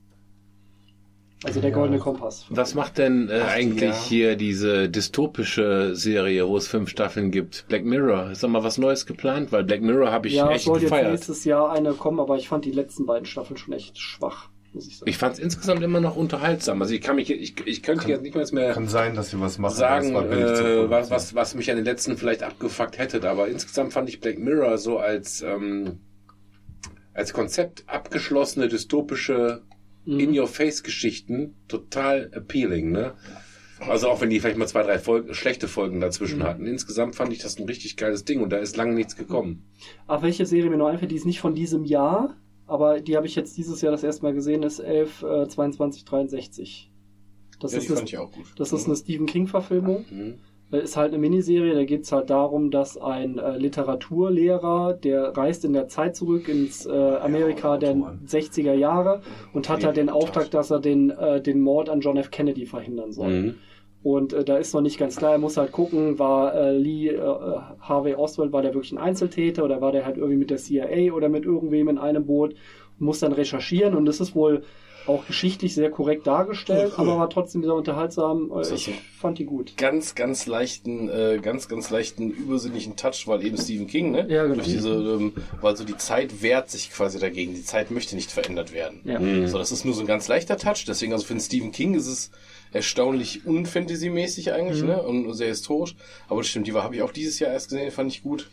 Also 1.47 1.60
der 1.60 1.70
Goldene 1.70 2.00
Kompass. 2.00 2.44
Was 2.50 2.75
macht 2.75 2.99
denn 2.99 3.28
äh, 3.31 3.41
eigentlich 3.42 3.91
ja. 3.91 4.08
hier 4.08 4.36
diese 4.36 4.89
dystopische 4.89 5.94
Serie, 5.94 6.49
wo 6.49 6.57
es 6.57 6.66
fünf 6.66 6.91
Staffeln 6.91 7.31
gibt? 7.31 7.66
Black 7.68 7.84
Mirror. 7.84 8.33
Ist 8.33 8.42
doch 8.42 8.49
mal 8.49 8.65
was 8.65 8.78
Neues 8.78 9.07
geplant? 9.07 9.52
Weil 9.52 9.62
Black 9.62 9.81
Mirror 9.81 10.10
habe 10.10 10.26
ich 10.26 10.34
ja, 10.34 10.50
echt 10.50 10.65
soll 10.65 10.81
jetzt 10.81 10.91
gefeiert. 10.91 11.12
nächstes 11.12 11.44
Jahr 11.44 11.70
eine 11.70 11.92
kommen, 11.92 12.18
aber 12.18 12.36
ich 12.36 12.49
fand 12.49 12.65
die 12.65 12.73
letzten 12.73 13.07
beiden 13.07 13.26
Staffeln 13.26 13.57
schon 13.57 13.75
echt 13.75 13.97
schwach, 13.97 14.49
muss 14.73 14.89
ich 14.89 14.99
sagen. 14.99 15.08
Ich 15.08 15.18
fand 15.18 15.34
es 15.34 15.39
insgesamt 15.39 15.84
immer 15.84 16.00
noch 16.00 16.16
unterhaltsam. 16.16 16.83
Also 16.83 16.94
ich 16.94 17.00
kann 17.00 17.15
mich, 17.15 17.31
ich, 17.31 17.65
ich 17.65 17.83
könnte 17.84 18.08
jetzt 18.08 18.23
nicht 18.23 18.34
mehr 18.52 18.73
Kann 18.73 18.89
sein, 18.89 19.15
dass 19.15 19.33
wir 19.33 19.41
was 19.41 19.58
machen. 19.58 19.76
sagen, 19.76 20.16
äh, 20.16 20.91
was, 20.91 21.12
was, 21.12 21.36
was 21.36 21.55
mich 21.55 21.70
an 21.70 21.76
den 21.76 21.84
letzten 21.84 22.16
vielleicht 22.16 22.42
abgefuckt 22.42 22.99
hätte. 22.99 23.23
Aber 23.31 23.47
insgesamt 23.47 23.92
fand 23.92 24.08
ich 24.08 24.20
Black 24.20 24.41
Mirror 24.41 24.78
so 24.78 24.99
als, 24.99 25.42
ähm, 25.42 26.00
als 27.15 27.33
Konzept 27.33 27.84
abgeschlossene 27.86 28.66
dystopische 28.66 29.62
Mhm. 30.07 30.20
In-Your-Face-Geschichten 30.20 31.55
total 31.68 32.31
appealing, 32.33 32.91
ne? 32.93 33.15
Also 33.81 34.09
auch 34.09 34.23
wenn 34.23 34.31
die 34.31 34.41
vielleicht 34.41 34.57
mal 34.57 34.67
zwei, 34.67 34.83
drei 34.85 34.99
Folgen, 34.99 35.35
schlechte 35.35 35.68
Folgen 35.68 36.01
dazwischen 36.01 36.43
hatten. 36.44 36.65
Insgesamt 36.67 37.15
fand 37.15 37.33
ich 37.35 37.41
das 37.41 37.59
ein 37.59 37.67
richtig 37.67 37.97
geiles 37.99 38.25
Ding 38.25 38.41
und 38.41 38.51
da 38.51 38.57
ist 38.57 38.76
lange 38.76 38.94
nichts 38.94 39.17
gekommen. 39.17 39.65
Ach, 40.07 40.23
welche 40.23 40.47
Serie 40.47 40.70
mir 40.70 40.78
noch 40.78 40.86
einfällt, 40.89 41.10
die 41.10 41.17
ist 41.17 41.26
nicht 41.26 41.41
von 41.41 41.55
diesem 41.55 41.85
Jahr, 41.85 42.36
aber 42.67 43.01
die 43.01 43.17
habe 43.17 43.26
ich 43.26 43.35
jetzt 43.35 43.57
dieses 43.59 43.83
Jahr 43.83 43.93
das 43.93 44.02
erste 44.02 44.23
Mal 44.23 44.33
gesehen, 44.33 44.62
ist 44.62 44.78
11, 44.78 45.23
äh, 45.23 45.47
22, 45.49 46.05
63. 46.07 46.91
Das 47.60 47.73
Ja, 47.73 47.78
ist 47.78 47.85
die 47.85 47.89
eine, 47.89 47.97
fand 47.99 48.09
ich 48.09 48.18
auch 48.18 48.33
gut. 48.33 48.47
das 48.57 48.73
ist 48.73 48.86
eine 48.86 48.97
Stephen 48.97 49.26
King-Verfilmung. 49.26 50.05
Mhm. 50.10 50.35
Äh, 50.73 50.78
Ist 50.78 50.97
halt 50.97 51.12
eine 51.12 51.19
Miniserie, 51.19 51.75
da 51.75 51.85
geht's 51.85 52.12
halt 52.12 52.31
darum, 52.31 52.70
dass 52.70 52.97
ein 52.99 53.39
äh, 53.39 53.57
Literaturlehrer, 53.57 54.95
der 54.95 55.36
reist 55.36 55.65
in 55.65 55.73
der 55.73 55.89
Zeit 55.89 56.17
zurück 56.17 56.49
ins 56.49 56.86
äh, 56.86 56.91
Amerika 56.91 57.77
der 57.77 57.95
60er 57.95 58.75
Jahre 58.75 59.23
und 59.53 59.69
hat 59.69 59.85
halt 59.85 59.97
den 59.97 60.09
Auftrag, 60.09 60.51
dass 60.51 60.70
er 60.70 60.81
den, 60.81 61.11
äh, 61.11 61.41
den 61.41 61.61
Mord 61.61 61.89
an 61.89 62.01
John 62.01 62.17
F. 62.17 62.31
Kennedy 62.31 62.67
verhindern 62.67 63.12
soll. 63.12 63.31
Mhm. 63.31 63.55
Und 64.03 64.33
äh, 64.33 64.45
da 64.45 64.57
ist 64.57 64.73
noch 64.73 64.83
nicht 64.83 64.99
ganz 64.99 65.17
klar, 65.17 65.33
er 65.33 65.39
muss 65.39 65.57
halt 65.57 65.73
gucken, 65.73 66.19
war 66.19 66.55
äh, 66.55 66.77
Lee 66.77 67.17
Harvey 67.81 68.15
Oswald, 68.15 68.53
war 68.53 68.62
der 68.62 68.75
wirklich 68.75 68.93
ein 68.93 68.99
Einzeltäter 68.99 69.65
oder 69.65 69.81
war 69.81 69.91
der 69.93 70.05
halt 70.05 70.17
irgendwie 70.17 70.36
mit 70.36 70.51
der 70.51 70.59
CIA 70.59 71.12
oder 71.12 71.28
mit 71.28 71.45
irgendwem 71.45 71.89
in 71.89 71.99
einem 71.99 72.27
Boot 72.27 72.55
und 72.99 73.07
muss 73.07 73.20
dann 73.20 73.33
recherchieren 73.33 73.95
und 73.97 74.05
das 74.05 74.20
ist 74.20 74.35
wohl 74.35 74.62
auch 75.07 75.26
geschichtlich 75.26 75.75
sehr 75.75 75.91
korrekt 75.91 76.26
dargestellt, 76.26 76.94
aber 76.97 77.18
war 77.18 77.31
trotzdem 77.31 77.62
sehr 77.62 77.75
unterhaltsam. 77.75 78.51
Äh, 78.51 78.57
das 78.59 78.73
ich 78.73 78.91
fand 79.18 79.39
die 79.39 79.44
gut. 79.44 79.76
Ganz, 79.76 80.15
ganz 80.15 80.47
leichten, 80.47 81.09
äh, 81.09 81.39
ganz, 81.41 81.68
ganz 81.68 81.91
leichten 81.91 82.31
übersinnlichen 82.31 82.97
Touch, 82.97 83.26
weil 83.26 83.44
eben 83.44 83.57
Stephen 83.57 83.86
King, 83.86 84.10
ne? 84.12 84.26
Ja, 84.28 84.43
genau. 84.44 84.57
Durch 84.57 84.67
diese, 84.67 84.91
ähm, 84.91 85.33
weil 85.60 85.76
so 85.76 85.85
die 85.85 85.97
Zeit 85.97 86.43
wehrt 86.43 86.70
sich 86.70 86.91
quasi 86.91 87.18
dagegen. 87.18 87.55
Die 87.55 87.62
Zeit 87.65 87.91
möchte 87.91 88.15
nicht 88.17 88.31
verändert 88.31 88.73
werden. 88.73 89.01
Ja. 89.05 89.20
So, 89.49 89.59
das 89.59 89.73
ist 89.73 89.85
nur 89.85 89.94
so 89.94 90.01
ein 90.01 90.07
ganz 90.07 90.28
leichter 90.28 90.57
Touch. 90.57 90.85
Deswegen, 90.86 91.12
also 91.12 91.25
für 91.25 91.35
den 91.35 91.41
Stephen 91.41 91.73
King 91.73 91.94
ist 91.94 92.07
es 92.07 92.31
erstaunlich 92.73 93.43
unfantasy-mäßig 93.47 94.52
eigentlich, 94.52 94.83
Mhm. 94.83 94.89
ne? 94.89 95.02
Und 95.02 95.33
sehr 95.35 95.49
historisch. 95.49 95.94
Aber 96.28 96.41
das 96.41 96.49
stimmt, 96.49 96.67
die 96.67 96.75
war 96.75 96.83
habe 96.83 96.97
ich 96.97 97.02
auch 97.02 97.12
dieses 97.12 97.39
Jahr 97.39 97.52
erst 97.52 97.68
gesehen, 97.70 97.91
fand 97.91 98.10
ich 98.12 98.23
gut. 98.23 98.51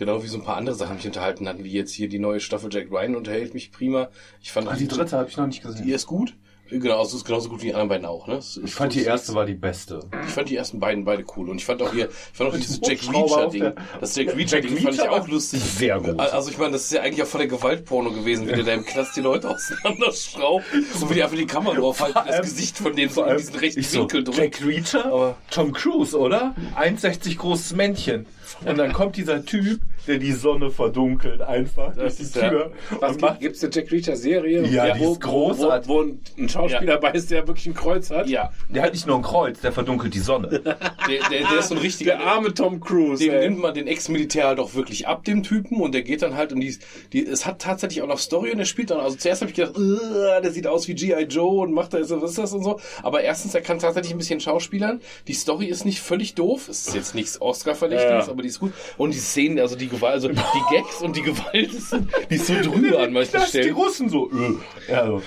Genau 0.00 0.22
wie 0.22 0.28
so 0.28 0.38
ein 0.38 0.44
paar 0.44 0.56
andere 0.56 0.74
Sachen 0.74 0.96
mich 0.96 1.04
unterhalten 1.06 1.46
hatten, 1.46 1.62
wie 1.62 1.72
jetzt 1.72 1.92
hier 1.92 2.08
die 2.08 2.18
neue 2.18 2.40
Staffel 2.40 2.70
Jack 2.72 2.90
Ryan 2.90 3.16
unterhält 3.16 3.52
mich 3.52 3.70
prima. 3.70 4.08
Ich 4.42 4.50
fand 4.50 4.66
Ah, 4.66 4.74
die 4.74 4.88
dritte 4.88 5.14
habe 5.18 5.28
ich 5.28 5.36
noch 5.36 5.46
nicht 5.46 5.62
die 5.62 5.66
gesehen. 5.68 5.88
ist 5.90 6.06
gut. 6.06 6.34
Genau, 6.72 7.00
also 7.00 7.16
ist 7.16 7.24
genauso 7.24 7.48
gut 7.48 7.60
wie 7.62 7.66
die 7.66 7.74
anderen 7.74 7.88
beiden 7.88 8.06
auch, 8.06 8.28
ne? 8.28 8.38
Ich 8.64 8.72
fand 8.72 8.94
die 8.94 9.02
erste 9.02 9.34
war 9.34 9.44
die 9.44 9.54
beste. 9.54 10.08
ich 10.24 10.30
fand 10.32 10.48
die 10.48 10.54
ersten 10.56 10.78
beiden 10.78 11.04
beide 11.04 11.24
cool 11.36 11.50
und 11.50 11.56
ich 11.58 11.64
fand 11.64 11.82
auch 11.82 11.92
hier, 11.92 12.08
ich 12.08 12.14
fand 12.38 12.48
auch 12.50 12.56
dieses 12.56 12.78
Jack 12.84 12.98
Hubschrauber 13.02 13.26
Reacher 13.34 13.46
auf 13.46 13.52
Ding, 13.52 13.60
der- 13.62 13.74
das 14.00 14.14
Jack 14.16 14.36
Reacher 14.36 14.60
Ding 14.60 14.76
fand 14.78 14.94
ich 14.94 15.00
auch 15.08 15.26
lustig. 15.28 15.60
sehr 15.64 15.98
gut. 16.00 16.18
Also 16.20 16.48
ich 16.48 16.58
meine, 16.58 16.72
das 16.74 16.84
ist 16.84 16.92
ja 16.92 17.02
eigentlich 17.02 17.22
auch 17.24 17.26
von 17.26 17.40
der 17.40 17.48
Gewaltporno 17.48 18.12
gewesen, 18.12 18.46
wie 18.48 18.52
der 18.52 18.62
da 18.62 18.72
im 18.72 18.86
Knast 18.86 19.16
die 19.16 19.20
Leute 19.20 19.50
auseinanderschraubt 19.50 20.64
und 20.72 21.10
wie 21.10 21.14
die 21.14 21.22
einfach 21.24 21.36
die 21.36 21.46
Kamera 21.46 21.74
draufhalten, 21.74 22.22
das 22.26 22.40
Gesicht 22.42 22.78
von 22.78 22.94
denen 22.94 23.10
so 23.12 23.24
in 23.24 23.36
diesen 23.36 23.56
rechten 23.56 23.82
so, 23.82 24.00
Winkel 24.02 24.22
drückt. 24.24 24.38
Jack 24.38 24.64
Reacher, 24.64 25.06
Aber- 25.06 25.36
Tom 25.50 25.72
Cruise, 25.72 26.16
oder? 26.16 26.54
1,60 26.76 27.36
großes 27.36 27.74
Männchen. 27.74 28.26
Und 28.64 28.78
dann 28.78 28.92
kommt 28.92 29.16
dieser 29.16 29.44
Typ, 29.44 29.80
der 30.06 30.18
die 30.18 30.32
Sonne 30.32 30.70
verdunkelt 30.70 31.42
einfach 31.42 31.94
durch 31.94 32.16
die 32.16 32.30
Tür. 32.30 32.72
Was 32.98 33.12
und 33.12 33.20
macht, 33.22 33.40
gibt 33.40 33.56
es 33.56 33.62
eine 33.64 33.72
Jack 33.72 33.90
Reacher 33.90 34.16
Serie? 34.16 34.66
Ja, 34.66 34.94
die 34.94 35.00
wo, 35.00 35.12
ist 35.12 35.20
großartig. 35.20 35.88
Wo, 35.88 36.04
wo 36.04 36.16
ein 36.38 36.48
Schauspieler 36.48 36.94
dabei 36.94 37.12
ist, 37.12 37.30
der 37.30 37.46
wirklich 37.46 37.66
ein 37.66 37.74
Kreuz 37.74 38.10
hat? 38.10 38.28
Ja, 38.28 38.50
der 38.68 38.82
hat 38.82 38.92
nicht 38.92 39.06
nur 39.06 39.16
ein 39.16 39.22
Kreuz, 39.22 39.60
der 39.60 39.72
verdunkelt 39.72 40.14
die 40.14 40.20
Sonne. 40.20 40.48
der, 40.60 40.78
der, 41.30 41.48
der 41.48 41.58
ist 41.58 41.68
so 41.68 41.74
ein 41.74 41.80
richtiger, 41.80 42.16
Der 42.16 42.26
arme 42.26 42.52
Tom 42.54 42.80
Cruise. 42.80 43.22
dem 43.22 43.32
ey. 43.34 43.48
nimmt 43.48 43.60
man 43.60 43.74
den 43.74 43.86
Ex-Militär 43.86 44.46
halt 44.46 44.58
auch 44.58 44.74
wirklich 44.74 45.06
ab, 45.06 45.24
dem 45.24 45.42
Typen, 45.42 45.80
und 45.80 45.92
der 45.94 46.02
geht 46.02 46.22
dann 46.22 46.34
halt 46.36 46.52
und 46.52 46.60
die, 46.60 46.76
die 47.12 47.26
es 47.26 47.46
hat 47.46 47.60
tatsächlich 47.60 48.02
auch 48.02 48.08
noch 48.08 48.18
Story 48.18 48.50
und 48.52 48.58
der 48.58 48.64
spielt 48.64 48.90
dann, 48.90 49.00
also 49.00 49.16
zuerst 49.16 49.42
habe 49.42 49.50
ich 49.50 49.56
gedacht, 49.56 49.76
"Ugh, 49.76 49.98
der 50.42 50.50
sieht 50.50 50.66
aus 50.66 50.88
wie 50.88 50.94
G.I. 50.94 51.24
Joe 51.24 51.62
und 51.62 51.72
macht 51.72 51.94
da 51.94 52.02
so, 52.04 52.20
was 52.22 52.30
ist 52.30 52.38
das 52.38 52.52
und 52.52 52.62
so, 52.64 52.80
aber 53.02 53.22
erstens, 53.22 53.54
er 53.54 53.60
kann 53.60 53.78
tatsächlich 53.78 54.12
ein 54.12 54.18
bisschen 54.18 54.40
schauspielern, 54.40 55.00
die 55.28 55.34
Story 55.34 55.66
ist 55.66 55.84
nicht 55.84 56.00
völlig 56.00 56.34
doof, 56.34 56.68
es 56.68 56.88
ist 56.88 56.94
jetzt 56.94 57.14
nichts 57.14 57.40
Oscar-verdächtiges, 57.40 58.28
aber 58.28 58.42
die 58.42 58.48
ist 58.48 58.60
gut, 58.60 58.72
und 58.96 59.14
die 59.14 59.18
Szenen, 59.18 59.58
also 59.58 59.76
die 59.76 59.88
Gewalt, 59.90 60.14
also 60.14 60.28
die 60.28 60.34
Gags 60.70 61.02
und 61.02 61.16
die 61.16 61.22
Gewalt, 61.22 61.72
ist, 61.72 61.96
die 62.30 62.34
ist 62.34 62.46
so 62.46 62.54
drüber 62.54 63.00
an 63.00 63.12
manchen 63.12 63.32
Das 63.32 63.50
die 63.50 63.58
Stellen. 63.58 63.74
Russen 63.74 64.08
so. 64.08 64.30
Äh, 64.30 64.92
ja, 64.92 65.06
so. 65.06 65.22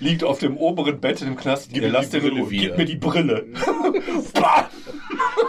Liegt 0.00 0.22
auf 0.22 0.38
dem 0.38 0.56
oberen 0.56 1.00
Bett 1.00 1.22
im 1.22 1.36
Knast. 1.36 1.70
Gib 1.72 1.82
mir 1.82 1.88
lasst 1.88 2.12
die 2.12 2.20
Brille. 2.20 2.46
Gib 2.48 2.78
mir 2.78 2.84
die 2.84 2.96
Brille. 2.96 3.46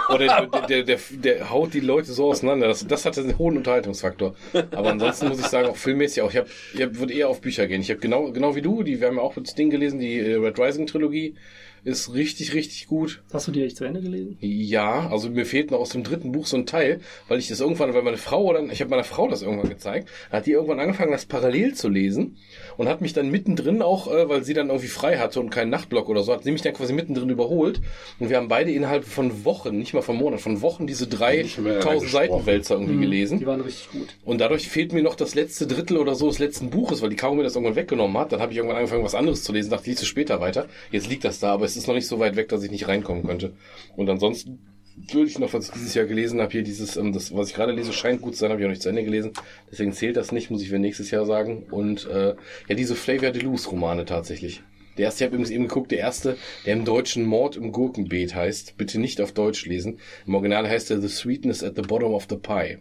Oder 0.09 0.47
der, 0.49 0.61
der, 0.67 0.83
der, 0.83 0.99
der 1.11 1.49
haut 1.51 1.73
die 1.75 1.81
Leute 1.81 2.11
so 2.11 2.29
auseinander. 2.29 2.67
Das, 2.67 2.85
das 2.87 3.05
hat 3.05 3.17
einen 3.19 3.37
hohen 3.37 3.57
Unterhaltungsfaktor. 3.57 4.33
Aber 4.71 4.89
ansonsten 4.89 5.27
muss 5.27 5.39
ich 5.39 5.45
sagen, 5.45 5.69
auch 5.69 5.75
filmmäßig 5.75 6.23
auch. 6.23 6.31
Ich, 6.31 6.37
hab, 6.37 6.47
ich 6.73 6.81
hab, 6.81 6.95
würde 6.95 7.13
eher 7.13 7.29
auf 7.29 7.41
Bücher 7.41 7.67
gehen. 7.67 7.81
Ich 7.81 7.91
habe 7.91 7.99
genau, 7.99 8.31
genau 8.31 8.55
wie 8.55 8.63
du, 8.63 8.81
die, 8.81 8.99
wir 8.99 9.07
haben 9.07 9.17
ja 9.17 9.21
auch 9.21 9.35
das 9.35 9.53
Ding 9.53 9.69
gelesen, 9.69 9.99
die 9.99 10.17
äh, 10.17 10.35
Red 10.35 10.57
Rising 10.57 10.87
Trilogie 10.87 11.35
ist 11.83 12.13
richtig, 12.13 12.53
richtig 12.53 12.87
gut. 12.87 13.23
Hast 13.31 13.47
du 13.47 13.51
die 13.51 13.63
echt 13.63 13.77
zu 13.77 13.85
Ende 13.85 14.01
gelesen? 14.01 14.37
Ja, 14.41 15.09
also 15.09 15.29
mir 15.29 15.45
fehlt 15.45 15.71
noch 15.71 15.79
aus 15.79 15.89
dem 15.89 16.03
dritten 16.03 16.31
Buch 16.31 16.45
so 16.45 16.57
ein 16.57 16.65
Teil, 16.65 17.01
weil 17.27 17.39
ich 17.39 17.47
das 17.47 17.59
irgendwann, 17.59 17.93
weil 17.93 18.03
meine 18.03 18.17
Frau 18.17 18.53
dann, 18.53 18.69
ich 18.69 18.81
habe 18.81 18.89
meiner 18.89 19.03
Frau 19.03 19.27
das 19.27 19.41
irgendwann 19.41 19.69
gezeigt, 19.69 20.09
hat 20.31 20.45
die 20.45 20.51
irgendwann 20.51 20.79
angefangen, 20.79 21.11
das 21.11 21.25
parallel 21.25 21.73
zu 21.73 21.89
lesen 21.89 22.37
und 22.79 22.87
hat 22.87 23.01
mich 23.01 23.11
dann 23.11 23.29
mittendrin 23.29 23.81
auch, 23.81 24.07
äh, 24.07 24.29
weil 24.29 24.45
sie 24.45 24.53
dann 24.53 24.67
irgendwie 24.69 24.87
frei 24.87 25.17
hatte 25.17 25.41
und 25.41 25.49
keinen 25.49 25.69
Nachtblock 25.69 26.07
oder 26.07 26.23
so, 26.23 26.31
hat 26.31 26.45
sie 26.45 26.51
mich 26.51 26.61
dann 26.61 26.73
quasi 26.73 26.93
mittendrin 26.93 27.29
überholt 27.29 27.81
und 28.19 28.29
wir 28.29 28.37
haben 28.37 28.47
beide 28.47 28.71
innerhalb 28.71 29.03
von 29.03 29.43
Wochen, 29.43 29.77
nicht 29.77 29.93
mal 29.93 30.01
von 30.01 30.15
Monaten, 30.15 30.41
von 30.41 30.61
Wochen 30.61 30.87
diese 30.87 31.05
drei 31.05 31.45
mehr 31.61 31.81
tausend 31.81 32.09
Seiten 32.09 32.45
Wälzer 32.45 32.75
irgendwie 32.75 32.93
Die 32.93 32.99
gelesen. 33.01 33.45
waren 33.45 33.59
richtig 33.59 33.91
gut. 33.91 34.07
Und 34.23 34.39
dadurch 34.39 34.69
fehlt 34.69 34.93
mir 34.93 35.03
noch 35.03 35.15
das 35.15 35.35
letzte 35.35 35.67
Drittel 35.67 35.97
oder 35.97 36.15
so 36.15 36.29
des 36.29 36.39
letzten 36.39 36.69
Buches, 36.69 37.01
weil 37.01 37.09
die 37.09 37.17
Caro 37.17 37.35
mir 37.35 37.43
das 37.43 37.55
irgendwann 37.55 37.75
weggenommen 37.75 38.17
hat. 38.17 38.31
Dann 38.31 38.39
habe 38.39 38.53
ich 38.53 38.57
irgendwann 38.57 38.77
angefangen, 38.77 39.03
was 39.03 39.13
anderes 39.13 39.43
zu 39.43 39.51
lesen, 39.51 39.69
dachte, 39.71 39.83
ich 39.83 39.97
lese 39.97 40.05
später 40.05 40.39
weiter. 40.39 40.67
Jetzt 40.89 41.09
liegt 41.09 41.25
das 41.25 41.39
da, 41.41 41.51
aber 41.51 41.65
es 41.65 41.75
ist 41.75 41.85
noch 41.85 41.95
nicht 41.95 42.07
so 42.07 42.17
weit 42.19 42.37
weg, 42.37 42.47
dass 42.47 42.63
ich 42.63 42.71
nicht 42.71 42.87
reinkommen 42.87 43.27
könnte. 43.27 43.51
Und 43.97 44.09
ansonsten 44.09 44.68
würde 45.11 45.29
ich 45.29 45.39
noch, 45.39 45.53
was 45.53 45.67
ich 45.67 45.71
dieses 45.71 45.93
Jahr 45.93 46.05
gelesen 46.05 46.41
habe, 46.41 46.51
hier 46.51 46.63
dieses, 46.63 46.97
ähm, 46.97 47.13
das, 47.13 47.33
was 47.35 47.49
ich 47.49 47.55
gerade 47.55 47.71
lese, 47.71 47.93
scheint 47.93 48.21
gut 48.21 48.35
zu 48.35 48.41
sein, 48.41 48.51
habe 48.51 48.61
ich 48.61 48.65
auch 48.65 48.69
nicht 48.69 48.81
zu 48.81 48.89
Ende 48.89 49.03
gelesen. 49.03 49.31
Deswegen 49.71 49.93
zählt 49.93 50.17
das 50.17 50.31
nicht, 50.31 50.51
muss 50.51 50.61
ich 50.61 50.69
für 50.69 50.79
nächstes 50.79 51.11
Jahr 51.11 51.25
sagen. 51.25 51.63
Und 51.71 52.07
äh, 52.07 52.35
ja, 52.67 52.75
diese 52.75 52.95
Flavor 52.95 53.31
Deluxe 53.31 53.69
Romane 53.69 54.05
tatsächlich. 54.05 54.61
Der 54.97 55.05
erste, 55.05 55.23
ich 55.23 55.25
habe 55.27 55.35
übrigens 55.35 55.51
eben 55.51 55.67
geguckt, 55.67 55.91
der 55.91 55.99
erste, 55.99 56.37
der 56.65 56.73
im 56.73 56.83
Deutschen 56.83 57.23
Mord 57.23 57.55
im 57.55 57.71
Gurkenbeet 57.71 58.35
heißt. 58.35 58.75
Bitte 58.77 58.99
nicht 58.99 59.21
auf 59.21 59.31
Deutsch 59.31 59.65
lesen. 59.65 59.99
Im 60.27 60.35
Original 60.35 60.67
heißt 60.67 60.91
er 60.91 60.99
The 61.01 61.07
Sweetness 61.07 61.63
at 61.63 61.75
the 61.77 61.81
Bottom 61.83 62.13
of 62.13 62.27
the 62.29 62.35
Pie. 62.35 62.79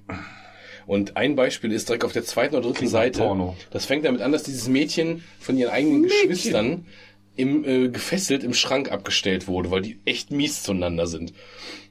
Und 0.89 1.17
ein 1.17 1.37
Beispiel 1.37 1.71
ist 1.71 1.89
direkt 1.89 2.03
auf 2.03 2.13
der 2.13 2.25
zweiten 2.25 2.57
oder 2.57 2.67
dritten 2.67 2.89
Seite. 2.89 3.21
Porno. 3.21 3.57
Das 3.71 3.85
fängt 3.85 4.05
damit 4.05 4.23
an, 4.23 4.33
dass 4.33 4.43
dieses 4.43 4.69
Mädchen 4.69 5.23
von 5.39 5.57
ihren 5.57 5.71
eigenen 5.71 6.03
Geschwistern 6.05 6.87
im 7.37 7.65
äh, 7.65 7.89
gefesselt 7.89 8.43
im 8.43 8.53
Schrank 8.53 8.91
abgestellt 8.91 9.47
wurde, 9.47 9.71
weil 9.71 9.83
die 9.83 10.01
echt 10.05 10.33
mies 10.33 10.63
zueinander 10.65 11.07
sind. 11.07 11.33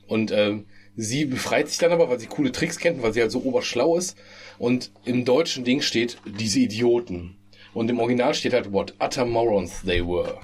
Und 0.08 0.32
ähm, 0.32 0.66
sie 0.96 1.26
befreit 1.26 1.70
sich 1.70 1.78
dann 1.78 1.92
aber, 1.92 2.10
weil 2.10 2.20
sie 2.20 2.28
coole 2.28 2.52
Tricks 2.52 2.78
kennt, 2.78 3.02
weil 3.02 3.14
sie 3.14 3.22
halt 3.22 3.32
so 3.32 3.42
oberschlau 3.44 3.98
ist. 3.98 4.18
Und 4.58 4.92
im 5.06 5.26
deutschen 5.26 5.64
Ding 5.64 5.82
steht 5.82 6.18
diese 6.26 6.60
Idioten. 6.60 7.38
Und 7.74 7.90
im 7.90 8.00
Original 8.00 8.34
steht 8.34 8.54
halt 8.54 8.72
what 8.72 8.96
utter 9.00 9.26
morons 9.26 9.82
they 9.86 10.02
were. 10.06 10.40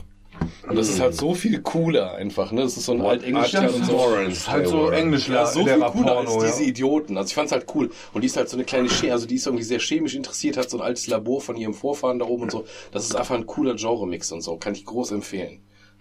Und 0.67 0.77
das 0.77 0.89
ist 0.89 0.99
halt 0.99 1.15
so 1.15 1.33
viel 1.33 1.61
cooler 1.61 2.15
einfach, 2.15 2.51
ne? 2.51 2.61
Das 2.61 2.77
ist 2.77 2.85
so 2.85 2.93
ein 2.93 3.01
altenglischer 3.01 3.73
und 3.73 3.85
so. 3.85 4.15
ist 4.15 4.49
halt 4.49 4.67
so 4.67 4.89
Englisch 4.89 5.27
Ja, 5.29 5.45
so 5.45 5.65
viel 5.65 5.79
cooler 5.79 6.17
als 6.17 6.29
Porno, 6.31 6.45
diese 6.45 6.63
ja. 6.63 6.69
Idioten. 6.69 7.17
Also 7.17 7.29
ich 7.29 7.35
fand's 7.35 7.51
halt 7.51 7.65
cool. 7.75 7.91
Und 8.13 8.21
die 8.21 8.27
ist 8.27 8.37
halt 8.37 8.49
so 8.49 8.57
eine 8.57 8.63
kleine 8.63 8.87
Che 8.87 9.11
also 9.11 9.25
die 9.25 9.35
ist 9.35 9.45
irgendwie 9.45 9.63
sehr 9.63 9.79
chemisch 9.79 10.15
interessiert, 10.15 10.57
hat 10.57 10.69
so 10.69 10.77
ein 10.77 10.83
altes 10.83 11.07
Labor 11.07 11.41
von 11.41 11.55
ihrem 11.55 11.73
Vorfahren 11.73 12.19
da 12.19 12.25
oben 12.25 12.43
und 12.43 12.51
so. 12.51 12.65
Das 12.91 13.03
ist 13.03 13.15
einfach 13.15 13.35
ein 13.35 13.45
cooler 13.45 13.75
Genre-Mix 13.75 14.31
und 14.31 14.41
so. 14.41 14.57
Kann 14.57 14.73
ich 14.73 14.85
groß 14.85 15.11
empfehlen. 15.11 15.59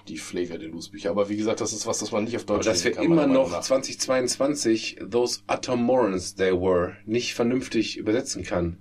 Die 0.08 0.18
Flavor 0.18 0.58
Deluxe 0.58 0.90
Bücher. 0.90 1.10
Aber 1.10 1.28
wie 1.28 1.36
gesagt, 1.36 1.60
das 1.60 1.72
ist 1.72 1.86
was, 1.86 1.98
das 1.98 2.10
man 2.10 2.24
nicht 2.24 2.36
auf 2.36 2.44
Deutsch 2.44 2.66
Aber 2.66 2.72
dass 2.72 2.84
wir 2.84 2.92
kann, 2.92 3.04
immer 3.04 3.26
noch 3.26 3.50
nach. 3.50 3.60
2022 3.60 4.98
those 5.08 5.40
utter 5.48 5.76
morons 5.76 6.34
they 6.34 6.52
were 6.52 6.96
nicht 7.06 7.34
vernünftig 7.34 7.96
übersetzen 7.96 8.42
kann. 8.42 8.78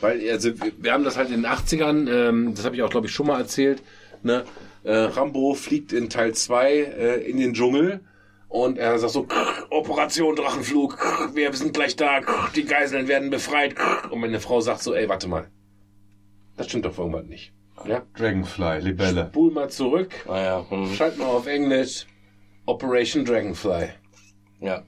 Weil, 0.00 0.28
also, 0.30 0.50
wir, 0.78 0.92
haben 0.92 1.04
das 1.04 1.16
halt 1.16 1.30
in 1.30 1.42
den 1.42 1.46
80ern, 1.46 2.10
ähm, 2.10 2.54
das 2.54 2.66
habe 2.66 2.76
ich 2.76 2.82
auch, 2.82 2.90
glaube 2.90 3.06
ich, 3.06 3.12
schon 3.12 3.26
mal 3.26 3.40
erzählt, 3.40 3.82
ne? 4.22 4.44
Äh, 4.84 4.94
Rambo 4.94 5.54
fliegt 5.54 5.92
in 5.92 6.10
Teil 6.10 6.34
2 6.34 6.72
äh, 6.72 7.28
in 7.28 7.38
den 7.38 7.54
Dschungel 7.54 8.00
und 8.48 8.78
er 8.78 8.98
sagt 8.98 9.12
so, 9.14 9.24
"Krr, 9.24 9.66
Operation 9.70 10.36
Drachenflug, 10.36 10.96
krr, 10.96 11.34
wir 11.34 11.52
sind 11.54 11.74
gleich 11.74 11.96
da, 11.96 12.20
krr, 12.20 12.50
die 12.54 12.64
Geiseln 12.64 13.08
werden 13.08 13.30
befreit. 13.30 13.74
krr." 13.74 14.12
Und 14.12 14.20
meine 14.20 14.38
Frau 14.38 14.60
sagt 14.60 14.82
so, 14.82 14.94
ey, 14.94 15.08
warte 15.08 15.28
mal. 15.28 15.48
Das 16.56 16.68
stimmt 16.68 16.84
doch 16.84 16.96
irgendwann 16.98 17.26
nicht. 17.26 17.52
Ja. 17.84 18.02
Dragonfly, 18.16 18.80
Libelle. 18.80 19.26
Spul 19.30 19.52
mal 19.52 19.68
zurück. 19.70 20.12
Naja, 20.26 20.64
hm, 20.68 20.92
Schalt 20.94 21.18
mal 21.18 21.26
auf 21.26 21.46
Englisch. 21.46 22.06
Operation 22.66 23.24
Dragonfly. 23.24 23.88
ja. 24.60 24.82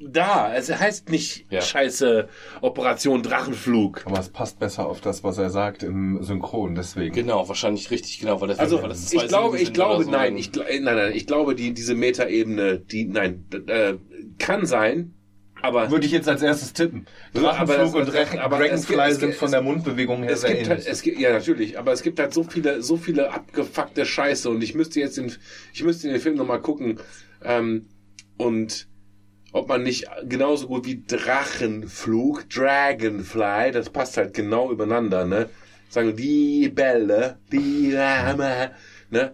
Da, 0.00 0.54
es 0.54 0.70
heißt 0.70 1.08
nicht 1.08 1.46
Ja. 1.50 1.60
scheiße 1.60 2.28
Operation 2.60 3.20
Drachenflug. 3.24 4.02
Aber 4.06 4.20
es 4.20 4.28
passt 4.28 4.60
besser 4.60 4.86
auf 4.86 5.00
das, 5.00 5.24
was 5.24 5.38
er 5.38 5.50
sagt 5.50 5.82
im 5.82 6.22
Synchron, 6.22 6.76
deswegen. 6.76 7.12
Genau, 7.12 7.48
wahrscheinlich 7.48 7.90
richtig, 7.90 8.20
genau, 8.20 8.40
weil 8.40 8.46
das, 8.46 8.60
Also 8.60 8.80
weil 8.80 8.90
das 8.90 9.12
ich 9.12 9.26
glaube, 9.26 9.58
ich 9.58 9.72
glaube, 9.72 10.04
so. 10.04 10.10
nein, 10.12 10.36
ich, 10.36 10.52
nein, 10.54 10.84
nein, 10.84 11.12
ich 11.14 11.26
glaube, 11.26 11.56
die 11.56 11.74
diese 11.74 11.96
Metaebene, 11.96 12.78
die, 12.78 13.06
nein, 13.06 13.44
äh, 13.66 13.94
kann 14.38 14.66
sein, 14.66 15.14
aber 15.62 15.90
Würde 15.90 16.06
ich 16.06 16.12
jetzt 16.12 16.28
als 16.28 16.42
erstes 16.42 16.72
tippen. 16.72 17.06
Drachenflug 17.34 17.94
und 17.94 18.06
Drachen, 18.06 18.38
aber 18.38 18.58
Dragonfly 18.58 19.14
sind 19.14 19.34
von 19.34 19.50
der 19.50 19.62
Mundbewegung 19.62 20.22
her 20.22 20.32
es 20.32 20.42
sehr 20.42 20.54
gibt 20.54 20.68
halt, 20.68 20.80
ähnlich. 20.80 20.92
es 20.92 21.02
gibt, 21.02 21.18
ja 21.18 21.32
natürlich, 21.32 21.78
aber 21.78 21.92
es 21.92 22.02
gibt 22.02 22.18
halt 22.20 22.32
so 22.32 22.44
viele, 22.44 22.82
so 22.82 22.96
viele 22.96 23.32
abgefuckte 23.32 24.06
Scheiße 24.06 24.48
und 24.48 24.62
ich 24.62 24.74
müsste 24.74 25.00
jetzt 25.00 25.16
den, 25.16 25.32
ich 25.72 25.82
müsste 25.82 26.08
den 26.08 26.20
Film 26.20 26.36
nochmal 26.36 26.60
gucken 26.60 27.00
ähm, 27.42 27.86
und 28.36 28.88
ob 29.52 29.68
man 29.68 29.82
nicht 29.82 30.06
genauso 30.24 30.68
gut 30.68 30.86
wie 30.86 31.02
Drachenflug, 31.06 32.48
Dragonfly, 32.50 33.72
das 33.72 33.90
passt 33.90 34.16
halt 34.16 34.34
genau 34.34 34.70
übereinander, 34.70 35.24
ne? 35.24 35.48
Sagen 35.88 36.14
die 36.16 36.68
Bälle, 36.68 37.38
die 37.50 37.90
Lama, 37.90 38.70
ne? 39.10 39.32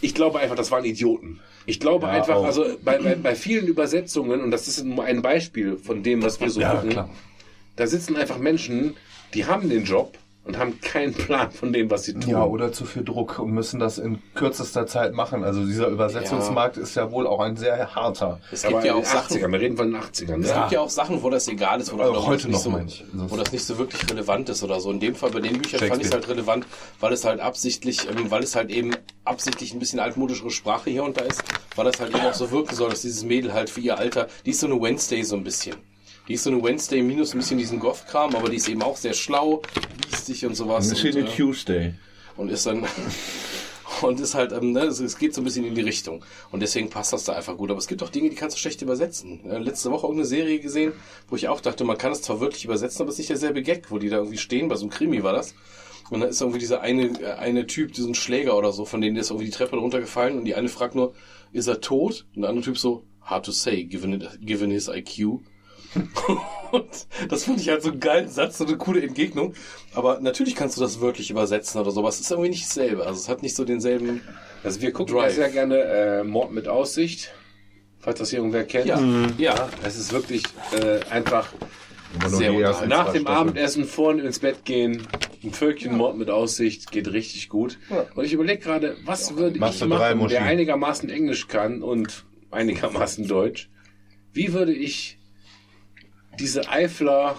Ich 0.00 0.14
glaube 0.14 0.40
einfach, 0.40 0.56
das 0.56 0.72
waren 0.72 0.84
Idioten. 0.84 1.40
Ich 1.66 1.80
glaube 1.80 2.06
Ja, 2.06 2.12
einfach, 2.12 2.36
auch. 2.36 2.44
also 2.44 2.64
bei, 2.82 2.98
bei, 2.98 3.14
bei 3.14 3.34
vielen 3.34 3.66
Übersetzungen, 3.66 4.40
und 4.40 4.50
das 4.50 4.68
ist 4.68 4.84
nur 4.84 5.04
ein 5.04 5.22
Beispiel 5.22 5.76
von 5.76 6.02
dem, 6.02 6.22
was 6.22 6.40
wir 6.40 6.50
so 6.50 6.60
ja, 6.60 6.74
gucken, 6.74 6.90
klar. 6.90 7.10
da 7.76 7.86
sitzen 7.86 8.16
einfach 8.16 8.38
Menschen, 8.38 8.96
die 9.34 9.46
haben 9.46 9.68
den 9.68 9.84
Job 9.84 10.18
und 10.44 10.58
haben 10.58 10.80
keinen 10.80 11.14
Plan 11.14 11.50
von 11.52 11.72
dem, 11.72 11.88
was 11.90 12.04
sie 12.04 12.14
tun. 12.14 12.28
Ja, 12.30 12.44
oder 12.44 12.72
zu 12.72 12.84
viel 12.84 13.04
Druck 13.04 13.38
und 13.38 13.52
müssen 13.52 13.78
das 13.78 13.98
in 13.98 14.20
kürzester 14.34 14.86
Zeit 14.88 15.12
machen. 15.14 15.44
Also 15.44 15.64
dieser 15.64 15.86
Übersetzungsmarkt 15.86 16.76
ist 16.76 16.96
ja 16.96 17.12
wohl 17.12 17.26
auch 17.28 17.38
ein 17.40 17.56
sehr 17.56 17.94
harter. 17.94 18.40
Es 18.50 18.62
gibt 18.62 18.74
Aber 18.74 18.84
ja 18.84 18.94
auch 18.94 19.04
Sachen, 19.04 19.36
80ern, 19.36 19.52
wir 19.52 19.60
reden 19.60 19.76
von 19.76 19.92
den 19.92 20.00
80ern. 20.00 20.40
Es 20.42 20.48
Ne? 20.52 20.54
gibt 20.60 20.72
ja 20.72 20.80
auch 20.80 20.90
Sachen, 20.90 21.22
wo 21.22 21.30
das 21.30 21.46
egal 21.46 21.80
ist, 21.80 21.92
wo, 21.96 22.00
Also 22.00 22.14
wo 22.14 22.26
heute 22.26 22.48
das 22.48 22.64
nicht 22.66 22.72
noch, 22.72 22.88
so. 22.88 23.20
Also 23.20 23.30
wo 23.30 23.36
das 23.36 23.52
nicht 23.52 23.64
so 23.64 23.78
wirklich 23.78 24.10
relevant 24.10 24.48
ist 24.48 24.64
oder 24.64 24.80
so. 24.80 24.90
In 24.90 24.98
dem 25.00 25.14
Fall 25.14 25.30
bei 25.30 25.40
den 25.40 25.58
Büchern 25.60 25.80
fand 25.88 26.00
ich 26.00 26.08
es 26.08 26.12
halt 26.12 26.28
relevant, 26.28 26.66
weil 26.98 27.12
es 27.12 27.24
halt 27.24 27.40
absichtlich, 27.40 28.08
ähm, 28.10 28.30
weil 28.30 28.42
es 28.42 28.56
halt 28.56 28.70
eben 28.70 28.96
absichtlich 29.24 29.72
ein 29.72 29.78
bisschen 29.78 30.00
altmodischere 30.00 30.50
Sprache 30.50 30.90
hier 30.90 31.04
und 31.04 31.18
da 31.20 31.24
ist, 31.24 31.42
weil 31.76 31.84
das 31.84 32.00
halt 32.00 32.10
eben 32.14 32.26
auch 32.26 32.34
so 32.34 32.50
wirken 32.50 32.74
soll, 32.74 32.90
dass 32.90 33.02
dieses 33.02 33.22
Mädel 33.22 33.52
halt 33.52 33.70
für 33.70 33.80
ihr 33.80 33.96
Alter, 33.96 34.26
die 34.44 34.50
ist 34.50 34.60
so 34.60 34.66
eine 34.66 34.80
Wednesday 34.80 35.22
so 35.22 35.36
ein 35.36 35.44
bisschen. 35.44 35.76
Die 36.32 36.36
ist 36.36 36.44
so 36.44 36.50
eine 36.50 36.62
Wednesday 36.62 37.02
minus 37.02 37.34
ein 37.34 37.40
bisschen 37.40 37.58
diesen 37.58 37.78
Goth-Kram, 37.78 38.34
aber 38.34 38.48
die 38.48 38.56
ist 38.56 38.66
eben 38.66 38.80
auch 38.80 38.96
sehr 38.96 39.12
schlau, 39.12 39.60
biestig 40.08 40.46
und 40.46 40.54
sowas. 40.54 40.90
Und, 40.90 41.04
äh, 41.04 41.24
Tuesday. 41.26 41.92
und 42.38 42.50
ist 42.50 42.64
dann 42.64 42.86
und 44.00 44.18
ist 44.18 44.34
halt, 44.34 44.52
ähm, 44.52 44.72
ne, 44.72 44.84
es, 44.84 45.18
geht 45.18 45.34
so 45.34 45.42
ein 45.42 45.44
bisschen 45.44 45.66
in 45.66 45.74
die 45.74 45.82
Richtung. 45.82 46.24
Und 46.50 46.60
deswegen 46.60 46.88
passt 46.88 47.12
das 47.12 47.24
da 47.24 47.34
einfach 47.34 47.58
gut. 47.58 47.68
Aber 47.68 47.78
es 47.78 47.86
gibt 47.86 48.02
auch 48.02 48.08
Dinge, 48.08 48.30
die 48.30 48.34
kannst 48.34 48.56
du 48.56 48.60
schlecht 48.60 48.80
übersetzen. 48.80 49.44
Äh, 49.44 49.58
letzte 49.58 49.90
Woche 49.90 50.06
irgendeine 50.06 50.24
Serie 50.24 50.58
gesehen, 50.58 50.94
wo 51.28 51.36
ich 51.36 51.48
auch 51.48 51.60
dachte, 51.60 51.84
man 51.84 51.98
kann 51.98 52.12
es 52.12 52.22
zwar 52.22 52.40
wirklich 52.40 52.64
übersetzen, 52.64 53.02
aber 53.02 53.10
es 53.10 53.16
ist 53.16 53.18
nicht 53.18 53.28
derselbe 53.28 53.60
Gag, 53.60 53.90
wo 53.90 53.98
die 53.98 54.08
da 54.08 54.16
irgendwie 54.16 54.38
stehen, 54.38 54.68
bei 54.68 54.76
so 54.76 54.84
einem 54.84 54.90
Krimi 54.90 55.22
war 55.22 55.34
das. 55.34 55.54
Und 56.08 56.20
dann 56.20 56.30
ist 56.30 56.40
irgendwie 56.40 56.60
dieser 56.60 56.80
eine, 56.80 57.08
äh, 57.20 57.32
eine 57.32 57.66
Typ, 57.66 57.92
diesen 57.92 58.14
Schläger 58.14 58.56
oder 58.56 58.72
so, 58.72 58.86
von 58.86 59.02
denen 59.02 59.16
der 59.16 59.20
ist 59.20 59.28
irgendwie 59.28 59.50
die 59.50 59.52
Treppe 59.54 59.76
runtergefallen 59.76 60.38
und 60.38 60.46
die 60.46 60.54
eine 60.54 60.70
fragt 60.70 60.94
nur, 60.94 61.12
ist 61.52 61.66
er 61.66 61.82
tot? 61.82 62.24
Und 62.34 62.40
der 62.40 62.48
andere 62.48 62.64
Typ 62.64 62.78
so, 62.78 63.04
hard 63.20 63.44
to 63.44 63.52
say, 63.52 63.84
given, 63.84 64.14
it, 64.14 64.40
given 64.40 64.70
his 64.70 64.88
IQ. 64.88 65.42
Und 66.70 67.06
das 67.28 67.44
fand 67.44 67.60
ich 67.60 67.68
halt 67.68 67.82
so 67.82 67.90
einen 67.90 68.00
geilen 68.00 68.28
Satz, 68.28 68.58
so 68.58 68.66
eine 68.66 68.76
coole 68.78 69.02
Entgegnung. 69.02 69.54
Aber 69.94 70.20
natürlich 70.20 70.54
kannst 70.54 70.76
du 70.76 70.80
das 70.80 71.00
wörtlich 71.00 71.30
übersetzen 71.30 71.80
oder 71.80 71.90
so, 71.90 72.00
aber 72.00 72.08
es 72.08 72.20
ist 72.20 72.30
irgendwie 72.30 72.50
nicht 72.50 72.64
dasselbe. 72.64 73.04
Also 73.06 73.20
es 73.20 73.28
hat 73.28 73.42
nicht 73.42 73.54
so 73.54 73.64
denselben. 73.64 74.22
Also 74.64 74.80
wir 74.80 74.92
gucken 74.92 75.14
Drive. 75.14 75.36
ja 75.36 75.44
sehr 75.44 75.50
gerne 75.50 75.76
äh, 75.78 76.24
Mord 76.24 76.52
mit 76.52 76.68
Aussicht, 76.68 77.32
falls 78.00 78.18
das 78.20 78.32
irgendwer 78.32 78.64
kennt. 78.64 78.86
Ja, 78.86 79.00
ja. 79.36 79.68
Es 79.84 79.98
ist 79.98 80.12
wirklich 80.12 80.44
äh, 80.72 81.00
einfach 81.10 81.48
Sehr 82.26 82.52
unterhaltsam. 82.54 82.88
nach 82.88 83.12
dem 83.12 83.22
Staffeln. 83.22 83.26
Abendessen 83.26 83.84
vorne 83.84 84.22
ins 84.22 84.38
Bett 84.38 84.64
gehen, 84.64 85.06
ein 85.44 85.52
Völkchen 85.52 85.96
Mord 85.96 86.16
mit 86.16 86.30
Aussicht, 86.30 86.90
geht 86.90 87.12
richtig 87.12 87.48
gut. 87.48 87.78
Und 88.14 88.24
ich 88.24 88.32
überlege 88.32 88.62
gerade, 88.62 88.96
was 89.04 89.36
würde 89.36 89.58
Machst 89.58 89.82
ich 89.82 89.88
machen, 89.88 90.28
der 90.28 90.42
einigermaßen 90.44 91.10
Englisch 91.10 91.48
kann 91.48 91.82
und 91.82 92.24
einigermaßen 92.50 93.26
Deutsch. 93.28 93.68
Wie 94.32 94.52
würde 94.54 94.72
ich 94.72 95.18
diese 96.38 96.68
Eifler 96.68 97.36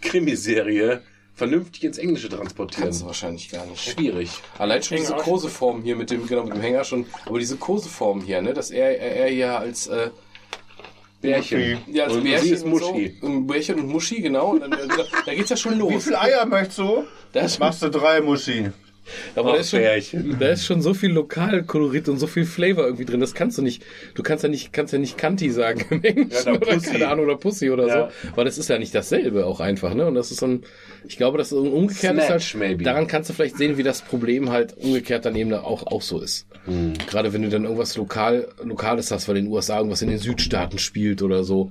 Krimiserie 0.00 1.02
vernünftig 1.34 1.84
ins 1.84 1.98
Englische 1.98 2.28
transportieren? 2.28 2.84
Kannst 2.84 3.02
du 3.02 3.06
wahrscheinlich 3.06 3.50
gar 3.50 3.66
nicht. 3.66 3.82
Schwierig. 3.82 4.30
Allein 4.58 4.82
schon 4.82 4.98
diese. 4.98 5.14
Koseform 5.14 5.82
hier 5.82 5.96
mit 5.96 6.10
dem, 6.10 6.26
genau, 6.26 6.44
mit 6.44 6.54
dem 6.54 6.62
Hänger 6.62 6.84
schon. 6.84 7.06
Aber 7.24 7.38
diese 7.38 7.56
Koseform 7.56 8.22
hier, 8.22 8.40
ne, 8.42 8.54
dass 8.54 8.70
er, 8.70 8.98
er, 8.98 9.16
er 9.16 9.32
ja 9.32 9.58
als, 9.58 9.86
äh, 9.86 10.10
Bärchen. 11.20 11.78
ja, 11.86 12.04
als 12.04 12.14
und 12.14 12.24
Bärchen 12.24 12.52
ist 12.52 12.64
und 12.64 12.70
Muschi. 12.70 13.16
So, 13.20 13.26
ein 13.26 13.46
Bärchen 13.46 13.80
und 13.80 13.88
Muschi, 13.88 14.20
genau. 14.20 14.50
Und 14.50 14.60
dann, 14.60 14.70
da, 14.70 14.86
da 15.24 15.34
geht's 15.34 15.50
ja 15.50 15.56
schon 15.56 15.78
los. 15.78 15.92
Wie 15.92 16.00
viele 16.00 16.20
Eier 16.20 16.46
möchtest 16.46 16.78
du? 16.78 17.04
Das, 17.32 17.58
Machst 17.58 17.82
du 17.82 17.90
drei, 17.90 18.20
Muschi. 18.20 18.70
Aber 19.34 19.52
da 19.52 19.58
ist, 19.58 19.70
schon, 19.70 19.80
Bärchen. 19.80 20.36
da 20.38 20.48
ist 20.48 20.64
schon 20.64 20.82
so 20.82 20.94
viel 20.94 21.10
Lokalkolorit 21.12 22.08
und 22.08 22.18
so 22.18 22.26
viel 22.26 22.44
Flavor 22.44 22.84
irgendwie 22.84 23.04
drin. 23.04 23.20
Das 23.20 23.34
kannst 23.34 23.58
du 23.58 23.62
nicht. 23.62 23.82
Du 24.14 24.22
kannst 24.22 24.42
ja 24.44 24.48
nicht, 24.50 24.72
kannst 24.72 24.92
ja 24.92 24.98
nicht 24.98 25.16
Kanti 25.18 25.50
sagen 25.50 25.84
im 25.90 26.02
Englischen 26.02 26.46
Ja, 26.46 26.52
oder 26.60 26.74
Pussy. 26.74 26.90
keine 26.90 27.08
Ahnung 27.08 27.24
oder 27.26 27.36
Pussy 27.36 27.70
oder 27.70 27.86
Ja. 27.86 28.10
so, 28.10 28.32
weil 28.36 28.44
das 28.44 28.58
ist 28.58 28.68
ja 28.68 28.78
nicht 28.78 28.94
dasselbe 28.94 29.46
auch 29.46 29.60
einfach, 29.60 29.94
ne? 29.94 30.06
Und 30.06 30.14
das 30.14 30.30
ist 30.30 30.40
so 30.40 30.46
ein, 30.46 30.62
ich 31.06 31.16
glaube, 31.16 31.38
das 31.38 31.52
ist 31.52 31.58
ein 31.58 31.72
umgekehrt 31.72 32.16
ist 32.16 32.26
Snatch, 32.26 32.54
halt, 32.54 32.60
maybe. 32.60 32.84
daran 32.84 33.06
kannst 33.06 33.30
du 33.30 33.34
vielleicht 33.34 33.56
sehen, 33.56 33.76
wie 33.76 33.82
das 33.82 34.02
Problem 34.02 34.50
halt 34.50 34.76
umgekehrt 34.76 35.24
dann 35.24 35.36
eben 35.36 35.52
auch 35.54 35.86
auch 35.86 36.02
so 36.02 36.20
ist. 36.20 36.46
Hm. 36.64 36.94
Gerade 37.08 37.32
wenn 37.32 37.42
du 37.42 37.48
dann 37.48 37.64
irgendwas 37.64 37.96
lokal 37.96 38.48
lokales 38.64 39.10
hast, 39.10 39.28
weil 39.28 39.36
in 39.36 39.44
den 39.46 39.52
USA 39.52 39.76
irgendwas 39.78 40.02
in 40.02 40.08
den 40.08 40.18
Südstaaten 40.18 40.78
spielt 40.78 41.22
oder 41.22 41.44
so. 41.44 41.70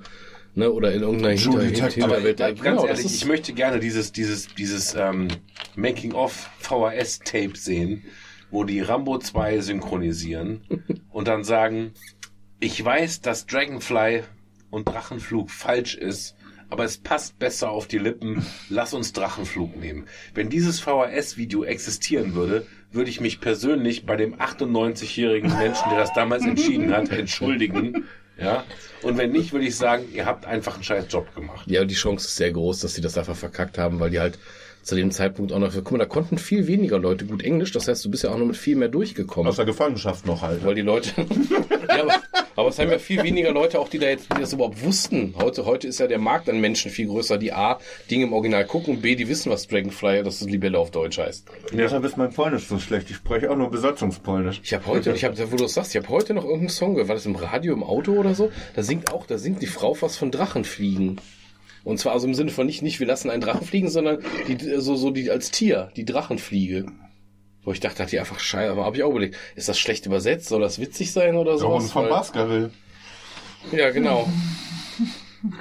Ne, 0.56 0.72
oder 0.72 0.93
in 0.93 1.01
irgendeiner 1.01 1.38
Hinter 1.38 1.59
Detective. 1.59 2.06
Hinterwelt. 2.08 2.38
Ganz 2.38 2.61
Genau, 2.61 2.85
ehrlich, 2.85 3.06
ich 3.06 3.25
möchte 3.25 3.51
gerne 3.51 3.80
dieses, 3.80 4.14
dieses, 4.14 4.48
dieses 4.56 4.95
ähm, 4.95 5.27
Making-of 5.75 6.50
VHS-Tape 6.59 7.58
sehen, 7.58 8.06
wo 8.51 8.64
die 8.64 8.80
Rambo 8.80 9.19
2 9.19 9.59
synchronisieren 9.59 10.61
und 11.09 11.27
dann 11.27 11.43
sagen, 11.43 11.92
ich 12.61 12.84
weiß, 12.84 13.19
dass 13.19 13.45
Dragonfly 13.48 14.24
und 14.69 14.88
Drachenflug 14.88 15.51
falsch 15.51 15.95
ist, 15.95 16.35
aber 16.69 16.85
es 16.85 16.98
passt 16.98 17.38
besser 17.38 17.69
auf 17.69 17.88
die 17.88 17.98
Lippen. 17.98 18.45
Lass 18.69 18.93
uns 18.93 19.11
Drachenflug 19.11 19.75
nehmen. 19.75 20.06
Wenn 20.34 20.50
dieses 20.50 20.80
VHS-Video 20.80 21.66
existieren 21.66 22.34
würde, 22.34 22.66
würde 22.92 23.09
ich 23.09 23.19
mich 23.19 23.42
persönlich 23.42 24.06
bei 24.06 24.16
dem 24.16 24.35
98-jährigen 24.35 25.56
Menschen, 25.58 25.90
der 25.90 26.00
das 26.00 26.14
damals 26.14 26.45
entschieden 26.45 26.93
hat, 26.93 27.09
entschuldigen. 27.09 28.06
Ja. 28.38 28.64
Und 29.02 29.18
wenn 29.18 29.32
nicht, 29.32 29.54
würde 29.54 29.66
ich 29.66 29.76
sagen, 29.76 30.06
ihr 30.12 30.26
habt 30.26 30.46
einfach 30.46 30.76
einen 30.76 30.84
scheiß 30.84 31.06
Job 31.10 31.34
gemacht. 31.36 31.66
Ja, 31.70 31.86
die 31.86 31.96
Chance 31.96 32.28
ist 32.28 32.36
sehr 32.36 32.52
groß, 32.52 32.80
dass 32.80 32.94
sie 32.94 33.02
das 33.02 33.18
einfach 33.18 33.36
verkackt 33.36 33.78
haben, 33.78 34.00
weil 34.00 34.10
die 34.10 34.20
halt 34.20 34.38
zu 34.86 34.96
dem 34.96 35.10
Zeitpunkt 35.10 35.52
auch 35.52 35.58
noch, 35.58 35.74
guck 35.74 35.92
mal, 35.92 35.98
da 35.98 36.06
konnten 36.06 36.38
viel 36.38 36.68
weniger 36.68 37.00
Leute 37.00 37.26
gut 37.26 37.44
Englisch, 37.44 37.72
das 37.72 37.88
heißt, 37.88 38.06
du 38.06 38.12
bist 38.12 38.24
ja 38.24 38.30
auch 38.30 38.38
noch 38.38 38.46
mit 38.46 38.56
viel 38.56 38.76
mehr 38.76 38.88
durchgekommen. 38.88 39.50
Aus 39.50 39.56
der 39.56 39.66
Gefangenschaft 39.66 40.28
noch 40.28 40.44
halt. 40.44 40.64
weil 40.64 40.76
die 40.76 40.82
Leute, 40.82 41.10
ja, 41.90 42.04
aber, 42.04 42.14
aber 42.56 42.70
es 42.70 42.78
haben 42.78 42.92
ja 42.92 43.00
viel 43.00 43.24
weniger 43.24 43.52
Leute 43.52 43.80
auch, 43.80 43.90
die 43.90 43.98
da 43.98 44.06
jetzt, 44.06 44.32
die 44.32 44.40
das 44.40 44.54
überhaupt 44.54 44.84
wussten. 44.84 45.34
Heute, 45.42 45.66
heute 45.66 45.88
ist 45.88 46.00
ja 46.00 46.06
der 46.06 46.20
Markt 46.20 46.48
an 46.50 46.62
Menschen 46.62 46.92
viel 46.92 47.08
größer, 47.08 47.40
die 47.40 47.52
A, 47.52 47.80
Dinge 48.12 48.26
im 48.26 48.34
Original 48.34 48.64
gucken, 48.66 49.02
B, 49.02 49.16
die 49.16 49.28
wissen, 49.28 49.52
was 49.52 49.68
Dragonfly, 49.68 50.22
das 50.22 50.42
ist 50.42 50.52
Libelle 50.52 50.78
auf 50.78 50.92
Deutsch 50.92 51.18
heißt. 51.18 51.48
Deshalb 51.74 52.04
ist 52.06 52.18
mein 52.18 52.32
Polnisch 52.32 52.68
so 52.68 52.78
schlecht. 52.78 53.10
Ich 53.10 53.16
spreche 53.16 53.50
auch 53.50 53.58
nur 53.58 53.72
Besatzungspolnisch. 53.72 54.62
Ich 54.64 54.76
habe 54.76 54.86
heute, 54.86 55.14
ich 55.14 55.24
habe, 55.24 55.36
wo 55.52 55.56
du 55.56 55.64
das 55.64 55.74
sagst, 55.74 55.96
ich 55.96 56.02
habe 56.02 56.10
heute 56.10 56.36
noch 56.36 56.44
irgendeinen 56.44 56.70
Song 56.70 56.94
gehört, 56.94 57.08
war 57.08 57.16
das 57.16 57.26
im 57.26 57.36
Radio, 57.36 57.74
im 57.74 57.84
Auto 57.84 58.12
oder 58.12 58.36
so? 58.36 58.52
Da 58.76 58.84
singt 58.84 59.12
auch, 59.12 59.26
da 59.26 59.40
singt 59.40 59.64
die 59.64 59.68
Frau 59.68 59.98
was 60.00 60.16
von 60.16 60.30
Drachenfliegen. 60.30 61.20
Und 61.86 62.00
zwar 62.00 62.14
also 62.14 62.28
im 62.28 62.34
Sinne 62.34 62.50
von 62.50 62.66
nicht, 62.66 62.82
nicht 62.82 63.00
wir 63.00 63.08
lassen 63.08 63.30
einen 63.30 63.42
Drachen 63.42 63.66
fliegen, 63.66 63.90
sondern 63.90 64.18
die, 64.48 64.58
so, 64.82 64.96
so 64.96 65.12
die 65.12 65.30
als 65.30 65.52
Tier, 65.52 65.92
die 65.96 66.04
Drachenfliege. 66.04 66.88
Wo 67.64 67.72
ich 67.72 67.80
dachte, 67.80 68.04
hat 68.04 68.12
die 68.12 68.20
einfach 68.20 68.40
scheiße, 68.40 68.72
aber 68.72 68.86
habe 68.86 68.98
ich 68.98 69.04
auch 69.04 69.12
überlegt, 69.12 69.38
ist 69.56 69.70
das 69.70 69.80
schlecht 69.80 70.06
übersetzt, 70.08 70.48
soll 70.50 70.62
das 70.62 70.80
witzig 70.80 71.12
sein 71.12 71.36
oder 71.36 71.52
Der 71.52 71.60
so? 71.60 71.70
Hund 71.70 71.90
von 71.90 72.10
Baskerville. 72.10 72.72
Ja, 73.72 73.92
genau. 73.92 74.28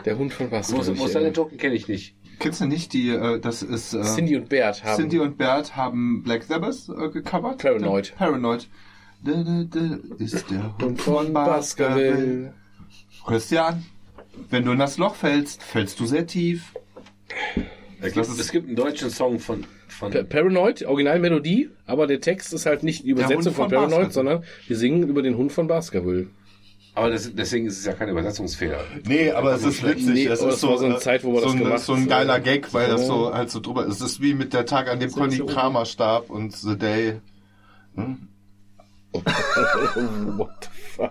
Der 0.06 0.16
Hund 0.16 0.32
von 0.32 0.50
was? 0.50 0.72
Wo 0.74 0.80
ist, 0.80 1.14
deine 1.14 1.32
Token? 1.32 1.58
Kenne 1.58 1.74
ich 1.74 1.88
nicht. 1.88 2.14
Kennst 2.38 2.60
du 2.62 2.66
nicht 2.66 2.94
die, 2.94 3.10
äh, 3.10 3.38
das 3.38 3.62
ist, 3.62 3.92
äh, 3.92 4.02
Cindy 4.02 4.36
und 4.36 4.48
Bert 4.48 4.82
haben. 4.82 4.96
Cindy 4.96 5.18
und 5.18 5.36
Bert 5.36 5.76
haben 5.76 6.22
Black 6.22 6.44
Sabbath 6.44 6.88
äh, 6.88 7.10
gecovert. 7.10 7.58
Paranoid. 7.58 8.14
Paranoid. 8.16 8.68
Da, 9.22 9.32
da, 9.42 9.64
da 9.64 9.98
ist 10.18 10.50
der 10.50 10.74
Hund 10.78 11.00
von 11.00 11.32
Baskerville. 11.32 12.54
Christian, 13.26 13.84
wenn 14.50 14.64
du 14.64 14.72
in 14.72 14.78
das 14.78 14.98
Loch 14.98 15.14
fällst, 15.14 15.62
fällst 15.62 15.98
du 16.00 16.06
sehr 16.06 16.26
tief. 16.26 16.72
Es 18.00 18.12
gibt, 18.12 18.26
es 18.28 18.50
gibt 18.52 18.66
einen 18.66 18.76
deutschen 18.76 19.10
Song 19.10 19.38
von, 19.38 19.64
von 19.88 20.12
Pa- 20.12 20.22
Paranoid, 20.24 20.84
Originalmelodie, 20.84 21.70
aber 21.86 22.06
der 22.06 22.20
Text 22.20 22.52
ist 22.52 22.66
halt 22.66 22.82
nicht 22.82 23.04
die 23.04 23.10
Übersetzung 23.10 23.54
von 23.54 23.54
von 23.54 23.68
Paranoid, 23.70 23.90
Baskerville. 24.08 24.12
sondern 24.12 24.44
wir 24.66 24.76
singen 24.76 25.08
über 25.08 25.22
den 25.22 25.36
Hund 25.36 25.52
von 25.52 25.66
Baskerville. 25.66 26.26
Aber 26.96 27.10
das, 27.10 27.34
deswegen 27.34 27.66
ist 27.66 27.78
es 27.78 27.86
ja 27.86 27.92
kein 27.92 28.08
Übersetzungsfehler. 28.08 28.78
Nee, 29.04 29.30
aber 29.32 29.54
es 29.54 29.64
ist 29.64 29.82
witzig. 29.82 30.06
Nee, 30.06 30.26
es 30.26 30.40
ist 30.40 30.60
so, 30.60 30.76
so 30.76 30.84
eine 30.84 30.98
Zeit, 30.98 31.24
wo 31.24 31.32
man 31.32 31.40
so, 31.40 31.46
das 31.46 31.54
ein, 31.54 31.58
gemacht 31.58 31.80
so 31.80 31.94
ein 31.94 32.02
hat. 32.02 32.08
geiler 32.08 32.38
Gag, 32.40 32.72
weil 32.72 32.88
das 32.88 33.06
so 33.06 33.34
halt 33.34 33.50
so 33.50 33.58
drüber 33.58 33.84
ist. 33.86 33.96
Es 33.96 34.12
ist 34.12 34.20
wie 34.22 34.34
mit 34.34 34.52
der 34.52 34.64
Tag, 34.64 34.88
an 34.88 35.00
dem 35.00 35.10
Conny 35.10 35.36
so 35.36 35.46
Kramer 35.46 35.86
starb 35.86 36.30
und 36.30 36.54
The 36.54 36.76
Day. 36.78 37.20
Hm? 37.96 38.28
What 39.14 40.50
the 40.62 40.68
fuck? 40.96 41.10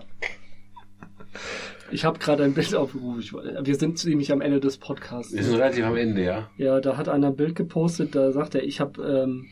Ich 1.94 2.04
habe 2.04 2.18
gerade 2.18 2.42
ein 2.42 2.54
Bild 2.54 2.74
aufgerufen. 2.74 3.40
Wir 3.62 3.76
sind 3.76 4.00
ziemlich 4.00 4.32
am 4.32 4.40
Ende 4.40 4.58
des 4.58 4.78
Podcasts. 4.78 5.32
Wir 5.32 5.44
sind 5.44 5.54
relativ 5.54 5.84
am 5.84 5.96
Ende, 5.96 6.24
ja. 6.24 6.50
Ja, 6.56 6.80
da 6.80 6.96
hat 6.96 7.08
einer 7.08 7.28
ein 7.28 7.36
Bild 7.36 7.54
gepostet, 7.54 8.16
da 8.16 8.32
sagt 8.32 8.56
er, 8.56 8.64
ich 8.64 8.80
habe, 8.80 9.00
ähm, 9.00 9.46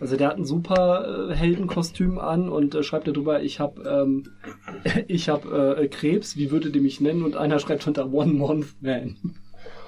also 0.00 0.16
der 0.16 0.30
hat 0.30 0.36
ein 0.36 0.44
super 0.44 1.30
äh, 1.30 1.34
Heldenkostüm 1.36 2.18
an 2.18 2.48
und 2.48 2.74
äh, 2.74 2.82
schreibt 2.82 3.06
darüber, 3.06 3.40
ich 3.40 3.60
habe, 3.60 3.82
ähm, 3.88 4.24
ich 5.06 5.28
habe 5.28 5.76
äh, 5.78 5.86
Krebs, 5.86 6.36
wie 6.36 6.50
würdet 6.50 6.74
ihr 6.74 6.82
mich 6.82 7.00
nennen? 7.00 7.22
Und 7.22 7.36
einer 7.36 7.60
schreibt 7.60 7.86
unter 7.86 8.12
One 8.12 8.32
Month 8.32 8.74
Man. 8.80 9.16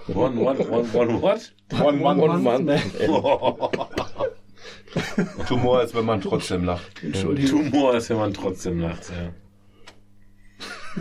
One, 0.06 0.40
one, 0.40 0.60
one, 0.70 0.86
one, 0.92 1.20
what? 1.20 1.52
One, 1.82 2.00
one, 2.00 2.22
One 2.22 2.38
Month. 2.38 2.70
Tumor 5.48 5.82
ist, 5.82 5.96
wenn 5.96 6.06
man 6.06 6.20
trotzdem 6.20 6.62
lacht. 6.62 7.02
Entschuldigung. 7.02 7.72
Tumor 7.72 7.96
ist, 7.96 8.08
wenn 8.08 8.18
man 8.18 8.32
trotzdem 8.32 8.78
lacht, 8.78 9.10
ja. 9.10 9.32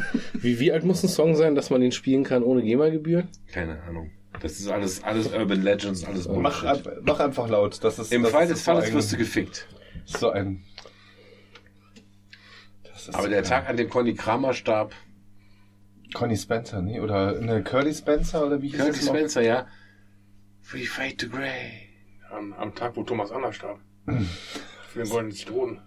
Wie, 0.33 0.59
wie 0.59 0.71
alt 0.71 0.83
muss 0.83 1.03
ein 1.03 1.09
Song 1.09 1.35
sein, 1.35 1.55
dass 1.55 1.69
man 1.69 1.81
ihn 1.81 1.91
spielen 1.91 2.23
kann 2.23 2.43
ohne 2.43 2.61
GEMA-Gebühr? 2.63 3.27
Keine 3.51 3.81
Ahnung. 3.83 4.11
Das 4.41 4.53
ist 4.59 4.67
alles, 4.69 5.03
alles 5.03 5.27
Urban 5.33 5.61
Legends, 5.63 6.03
alles 6.05 6.27
Mach, 6.27 6.61
Bullshit. 6.61 6.87
ein- 6.87 6.97
mach 7.03 7.19
einfach 7.19 7.47
laut. 7.49 7.83
Das 7.83 7.97
ist, 7.97 8.11
Im 8.13 8.21
das 8.23 8.31
Fall 8.31 8.43
ist 8.43 8.49
des 8.51 8.65
so 8.65 8.71
Falles 8.71 8.85
ein- 8.89 8.93
wirst 8.93 9.11
du 9.13 9.17
gefickt. 9.17 9.67
So 10.05 10.29
ein. 10.29 10.63
Das 12.83 13.07
ist 13.07 13.15
Aber 13.15 13.23
so 13.23 13.29
der 13.29 13.41
geil. 13.41 13.49
Tag, 13.49 13.69
an 13.69 13.77
dem 13.77 13.89
Conny 13.89 14.13
Kramer 14.13 14.53
starb, 14.53 14.93
Conny 16.13 16.37
Spencer, 16.37 16.81
nee? 16.81 16.99
Oder 16.99 17.39
ne, 17.41 17.63
Curly 17.63 17.93
Spencer 17.93 18.45
oder 18.45 18.61
wie 18.61 18.69
hieß 18.69 18.77
Curly 18.77 18.89
es 18.91 19.05
noch? 19.05 19.13
Spencer, 19.15 19.41
ja. 19.41 19.67
Free 20.61 20.85
Fade 20.85 21.17
to 21.17 21.29
Grey. 21.29 21.89
Am, 22.31 22.53
am 22.53 22.75
Tag, 22.75 22.95
wo 22.95 23.03
Thomas 23.03 23.31
Anna 23.31 23.51
starb. 23.51 23.79
Für 24.89 24.99
den 24.99 25.09
goldenen 25.09 25.35
Zitronen. 25.35 25.81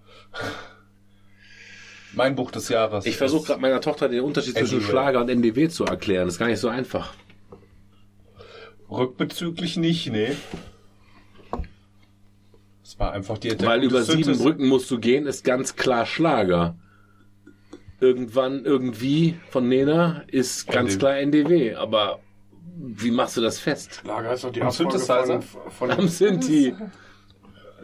Mein 2.14 2.34
Buch 2.34 2.50
des 2.50 2.68
Jahres. 2.68 3.06
Ich 3.06 3.16
versuche 3.16 3.46
gerade 3.46 3.60
meiner 3.60 3.80
Tochter 3.80 4.08
den 4.08 4.20
Unterschied 4.22 4.56
zwischen 4.56 4.74
NDW. 4.78 4.90
Schlager 4.90 5.20
und 5.20 5.28
NDW 5.30 5.68
zu 5.68 5.84
erklären. 5.84 6.26
Das 6.26 6.34
ist 6.34 6.38
gar 6.38 6.48
nicht 6.48 6.58
so 6.60 6.68
einfach. 6.68 7.14
Rückbezüglich 8.90 9.76
nicht, 9.76 10.10
nee. 10.10 10.32
Es 12.82 12.98
war 12.98 13.12
einfach 13.12 13.38
die 13.38 13.50
Entdeckung 13.50 13.72
Weil 13.72 13.84
über 13.84 14.02
sieben 14.02 14.24
Synthes- 14.34 14.42
Brücken 14.42 14.66
musst 14.68 14.90
du 14.90 14.98
gehen, 14.98 15.26
ist 15.26 15.44
ganz 15.44 15.76
klar 15.76 16.06
Schlager. 16.06 16.76
Irgendwann, 18.00 18.64
irgendwie 18.64 19.36
von 19.50 19.68
Nena 19.68 20.24
ist 20.26 20.66
ganz 20.66 20.94
NDW. 20.94 20.98
klar 20.98 21.18
NDW. 21.18 21.74
Aber 21.76 22.18
wie 22.76 23.10
machst 23.10 23.36
du 23.36 23.40
das 23.42 23.60
fest? 23.60 24.00
Schlager 24.02 24.32
ist 24.32 24.42
doch 24.42 24.50
die 24.50 24.62
Am 24.62 24.68
Abfolge 24.68 24.98
Synthesizer? 24.98 25.42
von, 25.42 25.90
Am 25.92 25.98
von 25.98 26.08
Sinti. 26.08 26.74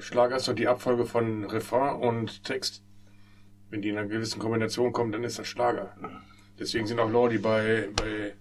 Schlager 0.01 0.37
ist 0.37 0.49
doch 0.49 0.55
die 0.55 0.67
Abfolge 0.67 1.05
von 1.05 1.45
Refrain 1.45 1.97
und 2.01 2.43
Text. 2.45 2.83
Wenn 3.71 3.83
die 3.83 3.89
in 3.89 3.99
einer 3.99 4.09
gewissen 4.09 4.39
Kombination 4.39 4.93
kommen, 4.93 5.13
dann 5.13 5.25
ist 5.25 5.39
das 5.39 5.49
Schlager. 5.49 5.95
Deswegen 6.59 6.87
sind 6.87 7.01
auch 7.01 7.11
Lordi 7.11 7.39
bei, 7.39 7.89
bei 7.97 8.35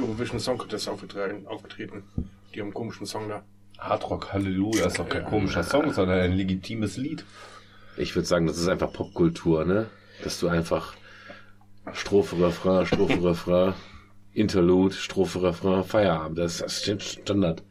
Eurovision 0.00 0.40
Song 0.40 0.58
Contest 0.58 0.88
aufgetreten, 0.88 1.46
aufgetreten. 1.46 2.04
Die 2.54 2.60
haben 2.60 2.68
einen 2.68 2.74
komischen 2.74 3.06
Song 3.06 3.28
da. 3.28 3.42
Hardrock 3.78 4.32
Halleluja 4.32 4.86
ist 4.86 4.98
doch 4.98 5.08
kein 5.08 5.24
komischer 5.24 5.62
Song, 5.62 5.92
sondern 5.92 6.20
ein 6.20 6.32
legitimes 6.32 6.96
Lied. 6.96 7.24
Ich 7.96 8.14
würde 8.14 8.26
sagen, 8.26 8.46
das 8.46 8.58
ist 8.58 8.68
einfach 8.68 8.92
Popkultur, 8.92 9.64
ne? 9.64 9.86
Dass 10.22 10.40
du 10.40 10.48
einfach 10.48 10.94
Strophe, 11.92 12.40
Refrain, 12.40 12.86
Strophe, 12.86 13.22
Refrain, 13.22 13.74
Interlude, 14.32 14.94
Strophe, 14.94 15.42
Refrain, 15.42 15.84
Feierabend. 15.84 16.38
Das 16.38 16.60
ist 16.60 17.02
Standard. 17.02 17.62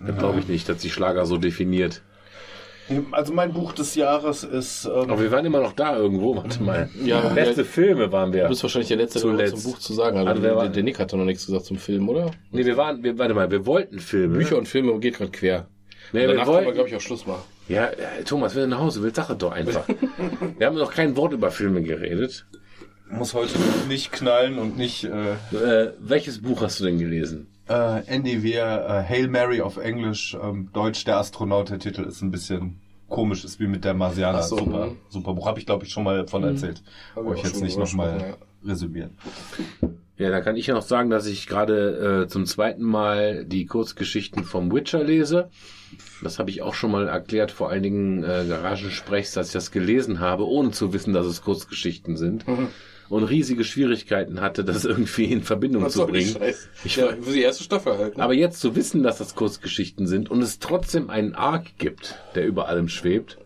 Da 0.00 0.12
glaube 0.12 0.40
ich 0.40 0.48
nicht, 0.48 0.68
dass 0.68 0.78
die 0.78 0.90
Schlager 0.90 1.26
so 1.26 1.38
definiert. 1.38 2.02
Also 3.12 3.32
mein 3.32 3.52
Buch 3.52 3.72
des 3.72 3.94
Jahres 3.94 4.44
ist. 4.44 4.84
Ähm, 4.86 5.10
Aber 5.10 5.20
wir 5.20 5.30
waren 5.30 5.44
immer 5.46 5.60
noch 5.60 5.72
da 5.72 5.96
irgendwo. 5.96 6.36
Warte 6.36 6.62
mal. 6.62 6.90
Ja, 7.04 7.20
Beste 7.28 7.62
ja, 7.62 7.66
Filme 7.66 8.10
waren 8.12 8.32
wir. 8.32 8.42
du 8.44 8.48
bist 8.50 8.62
wahrscheinlich 8.62 8.88
der 8.88 8.96
Letzte, 8.98 9.20
der 9.36 9.46
zum 9.54 9.62
Buch 9.62 9.78
zu 9.78 9.94
sagen 9.94 10.18
hat. 10.18 10.26
Also 10.26 10.42
der, 10.42 10.56
war- 10.56 10.68
der 10.68 10.82
Nick 10.82 10.98
hat 10.98 11.12
doch 11.12 11.16
noch 11.18 11.24
nichts 11.24 11.46
gesagt 11.46 11.64
zum 11.66 11.76
Film, 11.78 12.08
oder? 12.08 12.30
Nee, 12.50 12.64
wir 12.66 12.76
waren, 12.76 13.02
wir, 13.02 13.16
warte 13.18 13.34
mal, 13.34 13.50
wir 13.50 13.64
wollten 13.66 13.98
Filme. 13.98 14.36
Bücher 14.36 14.58
und 14.58 14.66
Filme 14.68 14.98
geht 14.98 15.16
gerade 15.18 15.30
quer. 15.30 15.68
nee, 16.12 16.20
wir 16.20 16.28
Danach 16.28 16.44
können 16.44 16.56
wir, 16.56 16.64
wollten, 16.64 16.74
glaube 16.74 16.88
ich, 16.90 16.96
auch 16.96 17.00
Schluss 17.00 17.26
machen. 17.26 17.42
ja, 17.68 17.84
ja, 17.84 18.22
Thomas, 18.24 18.54
wenn 18.54 18.62
du 18.62 18.68
nach 18.68 18.80
Hause 18.80 19.02
willst, 19.02 19.16
sag 19.16 19.30
es 19.30 19.38
doch 19.38 19.52
einfach. 19.52 19.86
wir 20.58 20.66
haben 20.66 20.76
noch 20.76 20.92
kein 20.92 21.16
Wort 21.16 21.32
über 21.32 21.50
Filme 21.50 21.82
geredet. 21.82 22.46
muss 23.10 23.32
heute 23.34 23.54
nicht 23.88 24.10
knallen 24.12 24.58
und 24.58 24.76
nicht. 24.76 25.04
Äh, 25.04 25.32
Äh, 25.56 25.92
welches 26.00 26.42
Buch 26.42 26.60
hast 26.62 26.80
du 26.80 26.84
denn 26.84 26.98
gelesen? 26.98 27.46
Äh, 27.72 28.06
NDW, 28.06 28.54
äh, 28.54 29.02
Hail 29.02 29.28
Mary 29.28 29.60
auf 29.60 29.78
Englisch, 29.78 30.36
ähm, 30.40 30.68
Deutsch 30.72 31.04
der 31.04 31.18
Astronaut. 31.18 31.70
Der 31.70 31.78
Titel 31.78 32.02
ist 32.02 32.20
ein 32.22 32.30
bisschen 32.30 32.80
komisch, 33.08 33.44
ist 33.44 33.60
wie 33.60 33.66
mit 33.66 33.84
der 33.84 33.94
Marsianer. 33.94 34.42
So, 34.42 34.58
super, 34.58 34.86
mhm. 34.86 34.96
super 35.08 35.34
Buch. 35.34 35.46
Habe 35.46 35.58
ich, 35.58 35.66
glaube 35.66 35.84
ich, 35.84 35.92
schon 35.92 36.04
mal 36.04 36.26
von 36.26 36.44
erzählt. 36.44 36.82
Wir 37.14 37.22
Brauche 37.22 37.34
ich 37.34 37.40
auch 37.40 37.44
jetzt 37.44 37.62
nicht 37.62 37.78
nochmal 37.78 38.12
gesprochen, 38.12 38.36
resümieren. 38.64 39.10
Ja, 40.18 40.30
da 40.30 40.40
kann 40.40 40.56
ich 40.56 40.66
ja 40.66 40.74
noch 40.74 40.82
sagen, 40.82 41.10
dass 41.10 41.26
ich 41.26 41.46
gerade 41.46 42.24
äh, 42.24 42.28
zum 42.28 42.46
zweiten 42.46 42.82
Mal 42.82 43.44
die 43.44 43.64
Kurzgeschichten 43.64 44.44
vom 44.44 44.72
Witcher 44.72 45.02
lese. 45.02 45.50
Das 46.22 46.38
habe 46.38 46.50
ich 46.50 46.62
auch 46.62 46.74
schon 46.74 46.92
mal 46.92 47.08
erklärt 47.08 47.50
vor 47.50 47.70
einigen 47.70 48.22
äh, 48.22 48.44
Garagensprechs, 48.48 49.32
dass 49.32 49.48
ich 49.48 49.52
das 49.52 49.70
gelesen 49.70 50.20
habe, 50.20 50.46
ohne 50.46 50.70
zu 50.70 50.92
wissen, 50.92 51.12
dass 51.12 51.26
es 51.26 51.42
Kurzgeschichten 51.42 52.16
sind. 52.16 52.44
Und 53.12 53.24
riesige 53.24 53.62
Schwierigkeiten 53.62 54.40
hatte, 54.40 54.64
das 54.64 54.84
irgendwie 54.86 55.24
in 55.24 55.42
Verbindung 55.42 55.86
zu 55.90 56.06
bringen. 56.06 56.34
Ich 56.82 56.96
ja, 56.96 57.08
für 57.08 57.32
die 57.32 57.42
erste 57.42 57.62
Staffel 57.62 57.98
halt. 57.98 58.16
ne? 58.16 58.22
Aber 58.22 58.32
jetzt 58.32 58.58
zu 58.58 58.74
wissen, 58.74 59.02
dass 59.02 59.18
das 59.18 59.34
Kurzgeschichten 59.34 60.06
sind 60.06 60.30
und 60.30 60.40
es 60.40 60.60
trotzdem 60.60 61.10
einen 61.10 61.34
Arc 61.34 61.76
gibt, 61.76 62.18
der 62.34 62.46
über 62.46 62.68
allem 62.68 62.88
schwebt, 62.88 63.36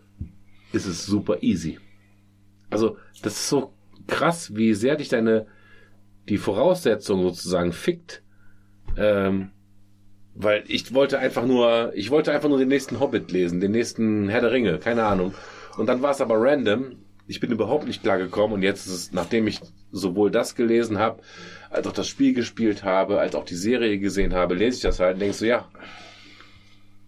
ist 0.72 0.86
es 0.86 1.04
super 1.04 1.42
easy. 1.42 1.80
Also, 2.70 2.96
das 3.22 3.32
ist 3.32 3.48
so 3.48 3.72
krass, 4.06 4.54
wie 4.54 4.72
sehr 4.72 4.94
dich 4.94 5.08
deine, 5.08 5.48
die 6.28 6.38
Voraussetzung 6.38 7.24
sozusagen 7.24 7.72
fickt. 7.72 8.22
Ähm, 8.96 9.50
weil 10.36 10.62
ich 10.68 10.94
wollte 10.94 11.18
einfach 11.18 11.44
nur, 11.44 11.90
ich 11.96 12.12
wollte 12.12 12.30
einfach 12.30 12.48
nur 12.48 12.58
den 12.58 12.68
nächsten 12.68 13.00
Hobbit 13.00 13.32
lesen, 13.32 13.58
den 13.58 13.72
nächsten 13.72 14.28
Herr 14.28 14.42
der 14.42 14.52
Ringe, 14.52 14.78
keine 14.78 15.06
Ahnung. 15.06 15.34
Und 15.76 15.86
dann 15.86 16.02
war 16.02 16.12
es 16.12 16.20
aber 16.20 16.36
random. 16.38 16.98
Ich 17.26 17.40
bin 17.40 17.50
überhaupt 17.50 17.86
nicht 17.86 18.02
klar 18.02 18.18
gekommen 18.18 18.54
und 18.54 18.62
jetzt 18.62 18.86
ist 18.86 18.92
es, 18.92 19.12
nachdem 19.12 19.46
ich 19.46 19.60
sowohl 19.90 20.30
das 20.30 20.54
gelesen 20.54 20.98
habe, 20.98 21.22
als 21.70 21.86
auch 21.86 21.92
das 21.92 22.08
Spiel 22.08 22.34
gespielt 22.34 22.84
habe, 22.84 23.18
als 23.18 23.34
auch 23.34 23.44
die 23.44 23.56
Serie 23.56 23.98
gesehen 23.98 24.32
habe, 24.34 24.54
lese 24.54 24.76
ich 24.76 24.82
das 24.82 25.00
halt 25.00 25.14
und 25.14 25.20
denkst 25.20 25.38
so, 25.38 25.46
ja, 25.46 25.68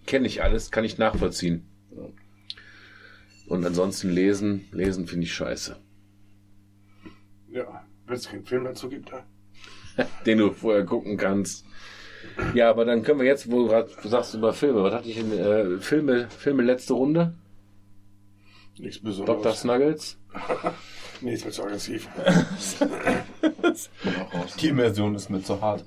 kenne 0.06 0.26
ich 0.26 0.42
alles, 0.42 0.70
kann 0.70 0.84
ich 0.84 0.98
nachvollziehen. 0.98 1.68
Und 3.47 3.64
ansonsten 3.64 4.10
lesen, 4.10 4.66
lesen 4.72 5.06
finde 5.06 5.24
ich 5.24 5.32
scheiße. 5.32 5.76
Ja, 7.50 7.84
wenn 8.06 8.16
es 8.16 8.28
keinen 8.28 8.44
Film 8.44 8.64
dazu 8.64 8.88
gibt, 8.88 9.10
ja. 9.10 9.24
Den 10.26 10.38
du 10.38 10.50
vorher 10.50 10.84
gucken 10.84 11.16
kannst. 11.16 11.64
Ja, 12.55 12.70
aber 12.70 12.84
dann 12.84 13.02
können 13.02 13.20
wir 13.20 13.26
jetzt, 13.26 13.50
wo 13.50 13.62
du 13.62 13.68
gerade 13.68 13.90
sagst 14.05 14.34
über 14.34 14.52
Filme, 14.52 14.82
was 14.82 14.94
hatte 14.94 15.08
ich 15.08 15.18
in 15.18 15.32
äh, 15.32 15.78
Filme, 15.78 16.28
Filme 16.30 16.62
letzte 16.62 16.92
Runde? 16.94 17.34
Nichts 18.78 19.02
Besonderes. 19.02 19.42
Dr. 19.42 19.52
Snuggles? 19.55 20.18
Nee, 21.20 21.34
ist 21.34 21.44
mir 21.44 21.50
zu 21.50 21.65
aggressiv. 21.65 22.08
Die 24.60 24.68
Immersion 24.68 25.15
ist 25.15 25.31
mir 25.31 25.42
zu 25.42 25.60
hart. 25.60 25.84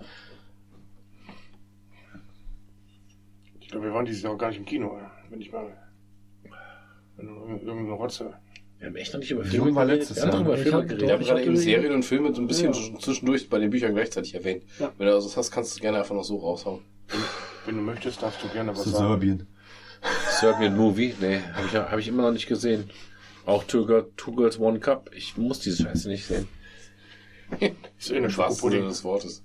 Ich 3.59 3.69
glaube, 3.69 3.85
wir 3.87 3.93
waren 3.93 4.05
dieses 4.05 4.21
Jahr 4.23 4.33
auch 4.33 4.37
gar 4.37 4.49
nicht 4.49 4.57
im 4.59 4.65
Kino, 4.65 4.97
wenn 5.29 5.39
ich 5.41 5.51
mal. 5.51 5.77
Wenn 7.17 7.27
du 7.27 7.33
irgend- 7.33 7.63
irgendeine 7.63 7.93
Rotze. 7.93 8.33
Wir 8.79 8.87
haben 8.87 8.95
echt 8.95 9.13
noch 9.13 9.19
nicht 9.19 9.31
über 9.31 9.43
Filme 9.43 9.65
Filme 9.65 9.75
war 9.75 9.85
geredet. 9.85 10.09
letztes 10.09 10.17
Wir 10.17 10.23
haben 10.23 10.31
Jahr, 10.31 10.41
über? 10.41 10.57
Filme 10.57 10.85
geredet. 10.85 11.01
Wir 11.07 11.13
haben 11.13 11.23
gerade 11.23 11.43
eben. 11.43 11.55
Serien 11.57 11.93
und 11.93 12.03
Filme 12.03 12.33
so 12.33 12.41
ein 12.41 12.47
bisschen 12.47 12.73
Ja. 12.73 12.99
zwischendurch 12.99 13.47
bei 13.47 13.59
den 13.59 13.69
Büchern 13.69 13.93
gleichzeitig 13.93 14.33
erwähnt. 14.33 14.63
Ja. 14.79 14.91
Wenn 14.97 15.07
du 15.07 15.13
also 15.13 15.27
das 15.27 15.37
hast, 15.37 15.51
kannst 15.51 15.71
du 15.71 15.75
es 15.75 15.81
gerne 15.81 15.99
einfach 15.99 16.15
noch 16.15 16.23
so 16.23 16.37
raushauen. 16.37 16.81
Wenn 17.65 17.75
du 17.75 17.81
möchtest, 17.83 18.21
darfst 18.23 18.43
du 18.43 18.47
gerne 18.49 18.71
was 18.71 18.81
Zu 18.83 18.89
sagen. 18.89 19.07
Serbien. 19.07 19.47
Serbian 20.39 20.75
Movie? 20.75 21.13
Nee, 21.19 21.41
habe 21.53 21.67
ich, 21.67 21.75
hab 21.75 21.99
ich 21.99 22.07
immer 22.07 22.23
noch 22.23 22.31
nicht 22.31 22.47
gesehen. 22.47 22.89
Auch 23.45 23.63
Two, 23.63 23.85
Girl, 23.85 24.09
Two 24.17 24.33
Girls 24.33 24.59
One 24.59 24.79
Cup. 24.79 25.09
Ich 25.15 25.37
muss 25.37 25.59
diese 25.59 25.83
Scheiße 25.83 26.09
nicht 26.09 26.25
sehen. 26.25 26.47
Ist 27.99 28.11
eh 28.11 28.17
eine 28.17 28.27
Im 28.27 28.37
wahrsten 28.37 28.69
Sinne 28.71 28.81
Schokopudding. 28.81 28.87
des 28.87 29.03
Wortes. 29.03 29.43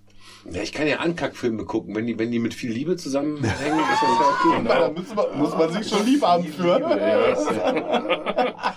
Ja, 0.51 0.63
ich 0.63 0.73
kann 0.73 0.87
ja 0.87 0.99
Ankackfilme 0.99 1.65
gucken. 1.65 1.95
Wenn 1.95 2.07
die, 2.07 2.19
wenn 2.19 2.31
die 2.31 2.39
mit 2.39 2.55
viel 2.55 2.71
Liebe 2.71 2.97
zusammenhängen, 2.97 3.45
ist 3.81 4.03
das 4.03 4.03
ja 4.03 4.27
okay. 4.29 4.65
Da 4.69 4.91
muss 4.91 5.15
man, 5.15 5.39
muss 5.39 5.57
man 5.57 5.73
sich 5.73 5.89
schon 5.89 6.07
lieb 6.07 6.23
haben 6.23 6.45
für. 6.45 6.77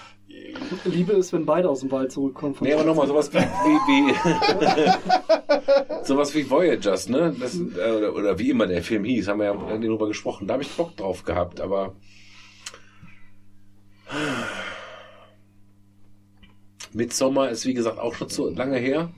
Liebe 0.86 1.14
ist, 1.14 1.34
wenn 1.34 1.46
beide 1.46 1.70
aus 1.70 1.82
dem 1.82 1.92
Wald 1.92 2.12
zurückkommen. 2.12 2.56
Nee, 2.62 2.74
aber 2.74 2.84
nochmal, 2.84 3.08
sowas 3.08 3.34
wie, 3.34 3.38
wie, 3.38 4.14
wie 4.14 6.04
sowas 6.06 6.34
wie 6.36 6.50
Voyagers, 6.50 7.10
ne? 7.10 7.36
Das, 7.40 7.56
äh, 7.56 8.08
oder, 8.08 8.38
wie 8.40 8.50
immer 8.50 8.68
der 8.68 8.84
Film 8.84 9.04
hieß, 9.04 9.28
haben 9.28 9.40
wir 9.40 9.46
ja 9.46 9.54
darüber 9.54 10.08
gesprochen. 10.08 10.48
Da 10.48 10.54
habe 10.54 10.64
ich 10.64 10.70
Bock 10.72 10.96
drauf 10.98 11.24
gehabt, 11.24 11.62
aber 11.62 11.96
Midsommar 16.94 17.50
ist 17.50 17.66
wie 17.66 17.74
gesagt 17.74 18.00
auch 18.00 18.16
schon 18.16 18.30
zu 18.30 18.50
lange 18.50 18.78
her. 18.78 19.12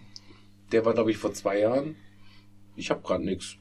Der 0.71 0.85
war, 0.85 0.93
glaube 0.93 1.11
ich, 1.11 1.17
vor 1.17 1.33
zwei 1.33 1.59
Jahren. 1.59 1.95
Ich 2.75 2.89
habe 2.89 3.01
gerade 3.01 3.23
nichts. 3.23 3.57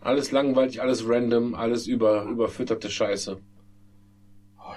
Alles 0.00 0.32
langweilig, 0.32 0.82
alles 0.82 1.08
random, 1.08 1.54
alles 1.54 1.86
über, 1.86 2.24
überfütterte 2.24 2.90
Scheiße. 2.90 3.40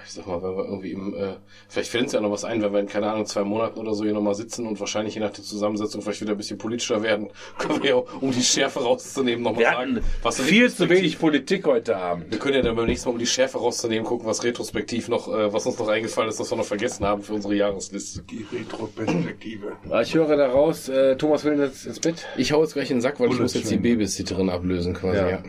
Ich 0.04 0.12
sag 0.12 0.26
mal, 0.26 0.42
wenn 0.42 0.56
wir 0.56 0.64
irgendwie 0.64 0.92
im, 0.92 1.14
äh, 1.14 1.34
vielleicht 1.68 1.90
fällt 1.90 2.04
uns 2.04 2.12
ja 2.12 2.20
noch 2.20 2.30
was 2.30 2.44
ein, 2.44 2.62
wenn 2.62 2.72
wir 2.72 2.80
in, 2.80 2.86
keine 2.86 3.10
Ahnung, 3.10 3.26
zwei 3.26 3.44
Monaten 3.44 3.78
oder 3.78 3.94
so 3.94 4.04
hier 4.04 4.14
nochmal 4.14 4.34
sitzen 4.34 4.66
und 4.66 4.78
wahrscheinlich 4.80 5.14
je 5.14 5.20
nach 5.20 5.30
der 5.30 5.44
Zusammensetzung 5.44 6.02
vielleicht 6.02 6.20
wieder 6.20 6.32
ein 6.32 6.36
bisschen 6.36 6.58
politischer 6.58 7.02
werden, 7.02 7.28
können 7.58 7.82
wir 7.82 7.90
ja, 7.90 7.96
um 7.96 8.30
die 8.30 8.42
Schärfe 8.42 8.80
rauszunehmen, 8.80 9.42
nochmal 9.42 9.64
sagen, 9.64 10.00
was 10.22 10.40
viel 10.40 10.70
zu 10.72 10.88
wenig 10.88 11.18
Politik 11.18 11.66
heute 11.66 11.96
Abend. 11.96 12.30
Wir 12.30 12.38
können 12.38 12.56
ja 12.56 12.62
dann 12.62 12.76
beim 12.76 12.86
nächsten 12.86 13.08
Mal, 13.08 13.12
um 13.14 13.18
die 13.18 13.26
Schärfe 13.26 13.58
rauszunehmen, 13.58 14.04
gucken, 14.04 14.26
was 14.26 14.44
retrospektiv 14.44 15.08
noch, 15.08 15.28
äh, 15.28 15.52
was 15.52 15.66
uns 15.66 15.78
noch 15.78 15.88
eingefallen 15.88 16.28
ist, 16.28 16.40
was 16.40 16.50
wir 16.50 16.56
noch 16.56 16.64
vergessen 16.64 17.04
haben 17.04 17.22
für 17.22 17.34
unsere 17.34 17.54
Jahresliste. 17.54 18.22
Die 18.22 18.46
Retroperspektive. 18.52 19.72
Ich 20.02 20.14
höre 20.14 20.36
daraus, 20.36 20.88
äh, 20.88 21.16
Thomas 21.16 21.44
will 21.44 21.58
jetzt 21.58 21.86
ins 21.86 22.00
Bett. 22.00 22.26
Ich 22.36 22.52
hau 22.52 22.62
jetzt 22.62 22.74
gleich 22.74 22.90
in 22.90 22.96
den 22.96 23.02
Sack, 23.02 23.20
weil 23.20 23.26
ich 23.26 23.32
Bullet 23.32 23.42
muss 23.42 23.54
jetzt 23.54 23.70
die 23.70 23.76
Train. 23.76 23.82
Babysitterin 23.82 24.48
ablösen 24.50 24.94
quasi. 24.94 25.18
Ja. 25.18 25.30
Ja. 25.30 25.42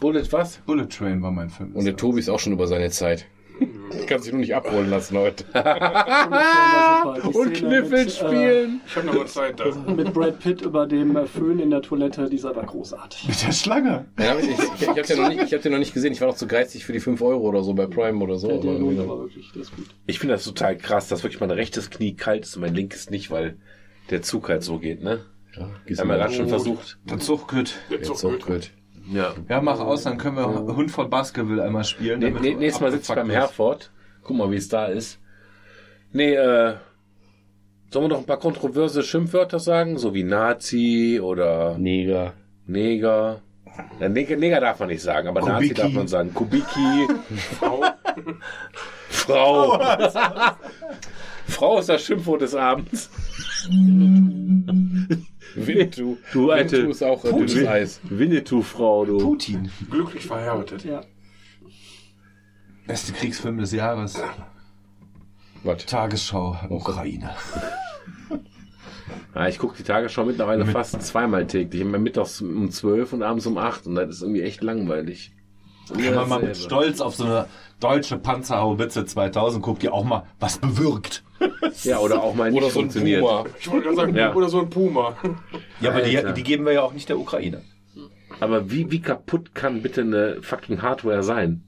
Bullet 0.00 0.32
was? 0.32 0.58
Bullet 0.66 0.86
Train 0.86 1.22
war 1.22 1.30
mein 1.30 1.50
Film. 1.50 1.72
Und 1.72 1.84
der 1.84 1.96
Tobi 1.96 2.20
ist 2.20 2.28
auch 2.28 2.40
schon 2.40 2.52
über 2.52 2.66
seine 2.66 2.90
Zeit. 2.90 3.26
Kann 4.06 4.20
sich 4.20 4.32
nur 4.32 4.40
nicht 4.40 4.54
abholen 4.54 4.90
lassen 4.90 5.16
heute. 5.16 5.44
Und 7.38 7.54
Kniffel 7.54 8.10
spielen. 8.10 8.80
Ich 8.86 8.96
habe 8.96 9.06
noch 9.06 9.14
mal 9.14 9.26
Zeit 9.26 9.60
da. 9.60 9.66
Äh, 9.66 9.92
mit 9.94 10.12
Brad 10.12 10.40
Pitt 10.40 10.62
über 10.62 10.86
dem 10.86 11.16
äh, 11.16 11.26
Föhn 11.26 11.58
in 11.60 11.70
der 11.70 11.82
Toilette, 11.82 12.28
dieser 12.28 12.54
war 12.56 12.64
großartig. 12.64 13.28
Mit 13.28 13.46
der 13.46 13.52
Schlange. 13.52 14.06
Ja, 14.18 14.36
ich 14.38 14.48
ich, 14.48 14.58
ich, 14.58 14.82
ich 14.82 14.88
habe 14.88 15.02
den, 15.02 15.20
noch 15.20 15.28
nicht- 15.28 15.42
ich 15.42 15.54
hab 15.54 15.62
den 15.62 15.72
noch 15.72 15.78
nicht 15.78 15.94
gesehen. 15.94 16.12
Ich 16.12 16.20
war 16.20 16.28
noch 16.28 16.36
zu 16.36 16.46
geizig 16.46 16.84
für 16.84 16.92
die 16.92 17.00
5 17.00 17.20
Euro 17.22 17.48
oder 17.48 17.62
so 17.62 17.74
bei 17.74 17.86
Prime 17.86 18.22
oder 18.22 18.36
so. 18.36 18.48
Der, 18.48 18.58
der 18.58 18.72
aber 18.72 19.20
wirklich, 19.20 19.52
der 19.52 19.62
ist 19.62 19.74
gut. 19.76 19.86
Ich 20.06 20.18
finde 20.18 20.34
das 20.34 20.44
total 20.44 20.76
krass, 20.76 21.08
dass 21.08 21.22
wirklich 21.22 21.40
mein 21.40 21.50
rechtes 21.50 21.90
Knie 21.90 22.14
kalt 22.14 22.44
ist 22.44 22.56
und 22.56 22.62
mein 22.62 22.74
linkes 22.74 23.10
nicht, 23.10 23.30
weil 23.30 23.56
der 24.10 24.22
Zug 24.22 24.48
halt 24.48 24.62
so 24.62 24.78
geht, 24.78 25.02
ne? 25.02 25.24
ja, 25.56 25.68
Wir 25.86 25.96
haben 25.96 26.08
ja 26.08 26.16
gerade 26.16 26.34
schon 26.34 26.48
versucht. 26.48 26.98
Der 27.08 27.18
Zuchtgut. 27.18 27.74
Jetzt 27.88 28.08
Jetzt 28.08 28.24
auch 28.24 28.38
gut. 28.38 28.70
Ja. 29.10 29.34
Ja, 29.48 29.60
mach 29.60 29.80
aus, 29.80 30.04
dann 30.04 30.16
können 30.18 30.36
wir 30.36 30.46
Hund 30.76 30.90
von 30.90 31.10
Baskerville 31.10 31.62
einmal 31.62 31.84
spielen. 31.84 32.20
Nee, 32.20 32.30
nee, 32.30 32.54
nächstes 32.54 32.80
Mal 32.80 32.90
sitze 32.90 33.12
ich 33.12 33.16
beim. 33.16 33.30
Herford. 33.30 33.92
Guck 34.22 34.36
mal, 34.36 34.50
wie 34.50 34.56
es 34.56 34.68
da 34.68 34.86
ist. 34.86 35.20
Nee, 36.12 36.34
äh, 36.34 36.74
sollen 37.90 38.04
wir 38.04 38.08
noch 38.08 38.18
ein 38.18 38.26
paar 38.26 38.38
kontroverse 38.38 39.02
Schimpfwörter 39.02 39.58
sagen? 39.58 39.98
So 39.98 40.14
wie 40.14 40.22
Nazi 40.24 41.20
oder 41.22 41.76
Neger. 41.78 42.32
Neger. 42.66 43.42
Ja, 44.00 44.08
Neger, 44.08 44.36
Neger 44.36 44.60
darf 44.60 44.78
man 44.80 44.88
nicht 44.88 45.02
sagen, 45.02 45.28
aber 45.28 45.40
Nazi 45.42 45.68
Kubiki. 45.68 45.74
darf 45.82 45.92
man 45.92 46.08
sagen. 46.08 46.32
Kubiki. 46.32 47.08
Frau. 49.10 49.78
Frau 51.46 51.78
ist 51.78 51.88
das 51.88 52.02
Schimpfwort 52.02 52.40
des 52.42 52.54
Abends. 52.54 53.10
Winnetou. 55.54 56.16
Du 56.32 56.50
alte 56.50 56.72
Winnetou 56.72 56.90
ist 56.90 57.02
auch 57.02 57.24
äh, 57.24 57.32
dünnes 57.32 57.66
Eis. 57.66 58.00
Winnetou-Frau, 58.04 59.04
du. 59.04 59.18
Putin. 59.18 59.70
Glücklich 59.90 60.26
verheiratet. 60.26 60.84
Ja. 60.84 61.02
Beste 62.86 63.12
Kriegsfilm 63.12 63.58
des 63.58 63.72
Jahres. 63.72 64.20
Was? 65.62 65.86
Tagesschau, 65.86 66.56
Ukraine. 66.68 67.30
Ja, 69.34 69.48
ich 69.48 69.58
gucke 69.58 69.76
die 69.76 69.82
Tagesschau 69.82 70.24
mittlerweile 70.24 70.66
fast 70.66 71.02
zweimal 71.02 71.46
täglich. 71.46 71.82
Immer 71.82 71.98
mittags 71.98 72.40
um 72.40 72.70
12 72.70 73.14
und 73.14 73.22
abends 73.22 73.46
um 73.46 73.58
8 73.58 73.86
und 73.86 73.96
das 73.96 74.10
ist 74.10 74.22
irgendwie 74.22 74.42
echt 74.42 74.62
langweilig. 74.62 75.32
Wenn 75.92 76.14
man 76.14 76.28
mal 76.28 76.42
mit 76.42 76.56
Stolz 76.56 77.00
auf 77.00 77.14
so 77.16 77.24
eine 77.24 77.46
deutsche 77.80 78.16
Panzerhaubitze 78.16 79.04
2000 79.04 79.62
guckt, 79.62 79.82
die 79.82 79.90
auch 79.90 80.04
mal 80.04 80.24
was 80.40 80.58
bewirkt. 80.58 81.24
Ja, 81.84 81.98
oder 81.98 82.22
auch 82.22 82.34
mal 82.34 82.50
nicht 82.50 82.62
Oder 82.62 82.70
so 82.70 82.78
ein 82.80 82.82
funktioniert. 82.84 83.20
Puma. 83.20 83.44
Ich 83.58 83.70
wollte 83.70 83.84
gerade 83.84 83.96
sagen, 83.96 84.14
Ja. 84.16 84.34
oder 84.34 84.48
so 84.48 84.60
ein 84.60 84.70
Puma. 84.70 85.16
Ja, 85.80 85.90
aber 85.90 86.02
die, 86.02 86.18
die 86.34 86.42
geben 86.42 86.64
wir 86.66 86.72
ja 86.72 86.82
auch 86.82 86.92
nicht 86.92 87.08
der 87.08 87.18
Ukraine. 87.18 87.62
Aber 88.40 88.70
wie, 88.70 88.90
wie 88.90 89.00
kaputt 89.00 89.54
kann 89.54 89.82
bitte 89.82 90.00
eine 90.02 90.42
fucking 90.42 90.82
Hardware 90.82 91.22
sein? 91.22 91.62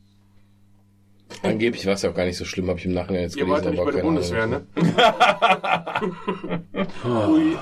Angeblich 1.42 1.84
war 1.86 1.94
es 1.94 2.02
ja 2.02 2.10
auch 2.10 2.14
gar 2.14 2.24
nicht 2.24 2.36
so 2.36 2.44
schlimm, 2.44 2.68
habe 2.68 2.78
ich 2.78 2.86
im 2.86 2.92
Nachhinein 2.92 3.22
jetzt 3.22 3.36
Ihr 3.36 3.44
gelesen. 3.44 3.64
wart 3.64 3.64
ja 3.64 3.70
nicht 3.72 3.84
bei 3.84 3.90
der 3.90 4.02
Bundeswehr, 4.02 4.42
Ahnung. 4.44 4.62
ne? 4.76 4.76
Ui. 7.28 7.56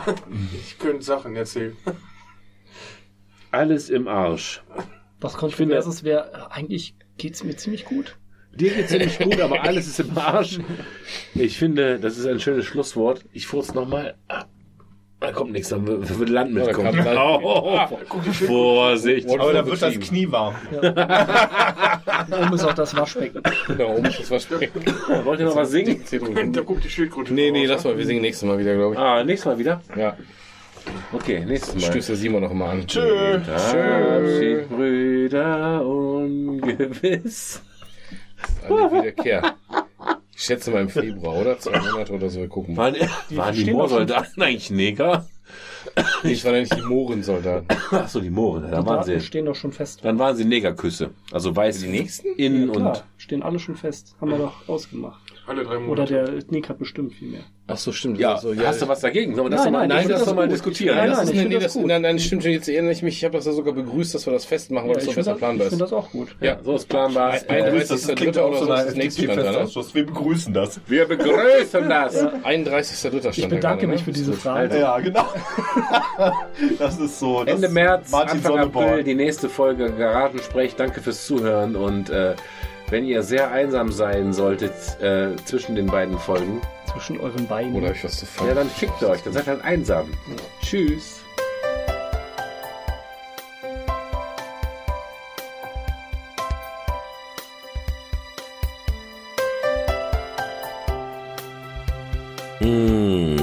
Ich 0.55 0.78
könnte 0.78 1.02
Sachen 1.02 1.34
erzählen. 1.36 1.76
Alles 3.51 3.89
im 3.91 4.07
Arsch. 4.09 4.62
Was 5.20 5.34
Kontroverses 5.34 6.05
wäre, 6.05 6.51
eigentlich 6.52 6.94
geht's 7.17 7.43
mir 7.44 7.57
ziemlich 7.57 7.84
gut. 7.86 8.17
Dir 8.57 8.74
geht's 8.74 8.91
ziemlich 8.91 9.18
gut, 9.18 9.41
aber 9.41 9.62
alles 9.65 9.86
ist 9.86 10.00
im 10.00 10.16
Arsch. 10.16 10.58
Ich 11.34 11.58
finde, 11.58 11.99
das 11.99 12.16
ist 12.18 12.26
ein 12.26 12.41
schönes 12.41 12.65
Schlusswort. 12.66 13.24
Ich 13.33 13.47
furz 13.47 13.74
nochmal. 13.74 14.15
Ah, 14.28 14.44
Da 15.20 15.33
kommt 15.33 15.52
nichts, 15.52 15.68
dann 15.70 15.86
wird 15.86 16.28
Land 16.28 16.52
Ja, 16.55 16.60
da 16.60 16.66
mitkommen. 16.66 16.94
kam 16.94 17.05
Land. 17.05 17.41
Oh, 17.42 17.78
Vorsicht. 18.47 19.28
Aber 19.31 19.52
da 19.52 19.65
the 19.65 19.70
wird 19.70 19.83
das? 19.83 19.99
Knie 20.00 20.31
warm. 20.31 20.55
Oben 22.31 22.55
ist 22.55 22.65
auch 22.65 22.74
das 22.74 22.94
Waschbecken. 22.97 23.42
Genau, 23.66 23.97
oben 23.97 24.05
ist 24.07 24.20
das 24.20 24.28
Versprechen. 24.28 24.83
Wollt 25.24 25.41
ihr 25.41 25.47
noch 25.47 25.57
was 25.57 25.70
singen? 25.70 26.02
Da 26.52 26.60
guckt 26.60 26.84
die 26.84 26.89
Schildkröte 26.91 27.33
Nee, 27.34 27.50
nee, 27.50 27.66
lass 27.66 27.84
mal, 27.84 27.97
wir 27.97 28.05
singen 28.07 28.23
nächstes 28.23 28.47
Mal 28.49 28.58
wieder, 28.58 28.74
glaube 28.74 28.97
Ah, 28.99 29.24
nächstes 29.24 29.47
Mal 29.47 29.58
wieder? 29.58 29.81
ich. 29.91 29.97
Ja. 29.97 30.16
Okay, 31.12 31.44
nächstes 31.47 31.74
Mal. 31.74 31.81
Stößt 31.81 32.10
der 32.10 32.16
Simon 32.16 32.42
noch 32.42 32.52
mal 32.52 32.70
an. 32.70 32.86
Tschö. 32.86 33.39
Abschied, 33.39 34.68
Brüder, 34.68 35.84
ungewiss. 35.86 37.62
Alle 38.69 38.93
wiederkehr. 38.93 39.55
Ich 40.37 40.43
schätze 40.43 40.71
mal 40.71 40.83
im 40.83 40.89
Februar, 40.89 41.37
oder? 41.37 41.59
Zwei 41.59 41.79
Monate 41.79 42.13
oder 42.13 42.29
so, 42.29 42.41
wir 42.41 42.49
gucken 42.49 42.75
mal. 42.75 42.93
Waren, 42.93 43.09
waren 43.31 43.55
die 43.55 43.61
stehen 43.63 43.73
doch 43.75 43.79
Moorsoldaten 43.81 44.43
eigentlich 44.43 44.71
Neger? 44.71 45.27
Nee, 46.23 46.33
es 46.33 46.45
waren 46.45 46.55
ja 46.55 46.61
nicht 46.61 46.77
die 46.77 46.83
Mohrensoldaten. 46.83 47.69
Achso, 47.91 48.19
die 48.21 48.31
Moore, 48.31 48.63
da 48.63 48.81
Die 48.81 48.87
waren 48.87 49.07
Daten 49.07 49.21
sie. 49.21 49.21
stehen 49.21 49.45
doch 49.45 49.55
schon 49.55 49.71
fest. 49.71 50.01
Dann 50.03 50.19
waren 50.19 50.35
sie 50.35 50.45
Negerküsse. 50.45 51.11
Also 51.31 51.55
weiß 51.55 51.81
Die 51.81 51.89
nächsten? 51.89 52.29
innen 52.37 52.73
Klar, 52.73 52.89
und 52.97 53.05
stehen 53.19 53.43
alle 53.43 53.59
schon 53.59 53.77
fest. 53.77 54.17
Haben 54.21 54.31
wir 54.31 54.39
doch 54.39 54.67
ausgemacht. 54.69 55.21
Alle 55.47 55.63
drei 55.63 55.77
Oder 55.77 55.81
Monate. 55.81 56.15
der 56.15 56.35
Nick 56.51 56.71
hat 56.71 56.79
bestimmt 56.79 57.13
viel 57.13 57.29
mehr. 57.29 57.41
Ach 57.67 57.77
so, 57.77 57.93
stimmt. 57.93 58.19
Ja, 58.19 58.35
also, 58.35 58.55
hast 58.57 58.81
du 58.83 58.89
was 58.89 59.01
dagegen? 59.01 59.35
Sollen 59.35 59.47
wir 59.47 59.51
das 59.51 59.65
Nein, 59.65 59.73
nochmal 59.73 59.89
nein, 59.89 59.99
ich 59.99 60.05
nein, 60.05 60.11
das 60.13 60.21
das 60.21 60.29
noch 60.29 60.37
mal 60.37 60.47
gut. 60.47 60.55
diskutieren? 60.55 60.97
Nein, 60.97 61.09
das 61.11 61.19
nein, 61.19 61.27
ist, 61.27 61.33
ich 61.35 61.39
nee, 61.39 61.49
nee, 61.49 61.55
das 61.55 61.63
das, 61.65 61.73
gut. 61.75 61.87
nein, 61.87 62.03
nein, 62.03 62.19
stimmt. 62.19 62.45
Jetzt 62.45 62.69
erinnere 62.69 62.93
ich 62.93 63.03
mich, 63.03 63.17
ich 63.17 63.25
habe 63.25 63.37
das 63.37 63.45
ja 63.47 63.53
sogar 63.53 63.75
begrüßt, 63.75 64.15
dass 64.15 64.27
wir 64.27 64.33
das 64.33 64.45
festmachen, 64.47 64.89
weil 64.89 64.95
das 64.95 65.05
ich 65.05 65.11
so 65.11 65.17
besser 65.17 65.37
finde 65.37 65.41
das, 65.41 65.49
planbar 65.49 65.67
ich 65.67 65.71
find 65.71 65.83
ist. 65.83 65.93
das 65.93 65.93
auch 65.93 66.11
gut. 66.11 66.37
Ja, 66.41 66.59
so 66.63 66.75
ist 66.77 66.89
planbar. 66.89 67.31
Ein- 67.33 67.41
31.3. 67.65 68.29
oder 68.43 68.59
so 68.59 68.73
ist 68.73 68.87
das 68.87 68.95
nächste 68.95 69.23
Stand 69.25 69.39
da, 69.39 69.43
ne? 69.45 69.53
Festausschuss. 69.59 69.95
Wir 69.95 70.07
begrüßen 70.07 70.55
das. 70.55 70.81
wir 70.87 71.05
begrüßen 71.07 71.89
das. 71.89 72.17
31.3. 72.45 72.95
stand 72.95 73.37
Ich 73.37 73.43
da 73.43 73.49
bedanke 73.49 73.87
mich 73.87 74.01
ne? 74.01 74.05
für 74.05 74.13
diese 74.13 74.33
Frage. 74.33 74.79
Ja, 74.79 74.99
genau. 75.01 75.25
das 76.79 76.99
ist 76.99 77.19
so. 77.19 77.45
Das 77.45 77.55
Ende 77.57 77.69
März, 77.69 78.11
Martin 78.11 78.39
Anfang. 78.39 78.59
April, 78.59 79.05
die 79.05 79.15
nächste 79.15 79.49
Folge 79.49 79.91
Garagensprech. 79.93 80.75
Danke 80.77 81.01
fürs 81.01 81.27
Zuhören 81.27 81.77
und 81.77 82.11
äh, 82.11 82.35
wenn 82.91 83.05
ihr 83.05 83.23
sehr 83.23 83.51
einsam 83.51 83.91
sein 83.93 84.33
solltet 84.33 85.01
äh, 85.01 85.37
zwischen 85.45 85.75
den 85.75 85.87
beiden 85.87 86.19
Folgen, 86.19 86.61
Zwischen 86.93 87.19
euren 87.19 87.47
Beinen. 87.47 87.75
Oder 87.75 87.93
ich 87.93 88.05
was 88.05 88.19
zu 88.19 88.27
fangen? 88.27 88.51
ja, 88.51 88.55
dann 88.55 88.69
fickt 88.69 89.03
euch, 89.03 89.23
dann 89.23 89.33
seid 89.33 89.47
halt 89.47 89.65
einsam. 89.65 90.13
Tschüss. 90.63 91.21
Mmh, 102.61 103.37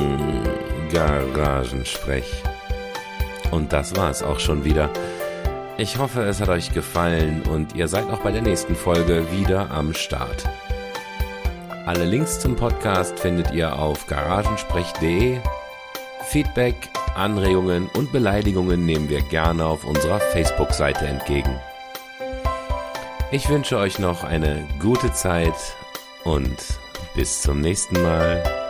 Garagensprech. 0.92 2.44
Und 3.52 3.74
das 3.74 3.96
war 3.96 4.10
es 4.10 4.24
auch 4.24 4.40
schon 4.40 4.64
wieder. 4.64 4.90
Ich 5.82 5.98
hoffe, 5.98 6.22
es 6.22 6.40
hat 6.40 6.50
euch 6.50 6.72
gefallen 6.74 7.42
und 7.42 7.74
ihr 7.76 7.88
seid 7.88 8.08
auch 8.12 8.20
bei 8.20 8.32
der 8.32 8.44
nächsten 8.44 8.76
Folge 8.76 9.26
wieder 9.32 9.72
am 9.72 9.96
Start. 9.96 10.48
Alle 11.88 12.06
Links 12.06 12.40
zum 12.40 12.56
Podcast 12.56 13.20
findet 13.20 13.52
ihr 13.52 13.80
auf 13.80 14.06
garagensprech.de. 14.06 15.40
Feedback, 16.28 16.76
Anregungen 17.16 17.90
und 17.96 18.12
Beleidigungen 18.12 18.86
nehmen 18.86 19.10
wir 19.10 19.24
gerne 19.24 19.66
auf 19.66 19.84
unserer 19.84 20.20
Facebook-Seite 20.20 21.08
entgegen. 21.08 21.60
Ich 23.32 23.50
wünsche 23.50 23.80
euch 23.80 23.98
noch 23.98 24.24
eine 24.24 24.68
gute 24.78 25.12
Zeit 25.14 25.56
und 26.24 26.58
bis 27.16 27.42
zum 27.42 27.60
nächsten 27.60 28.00
Mal. 28.04 28.61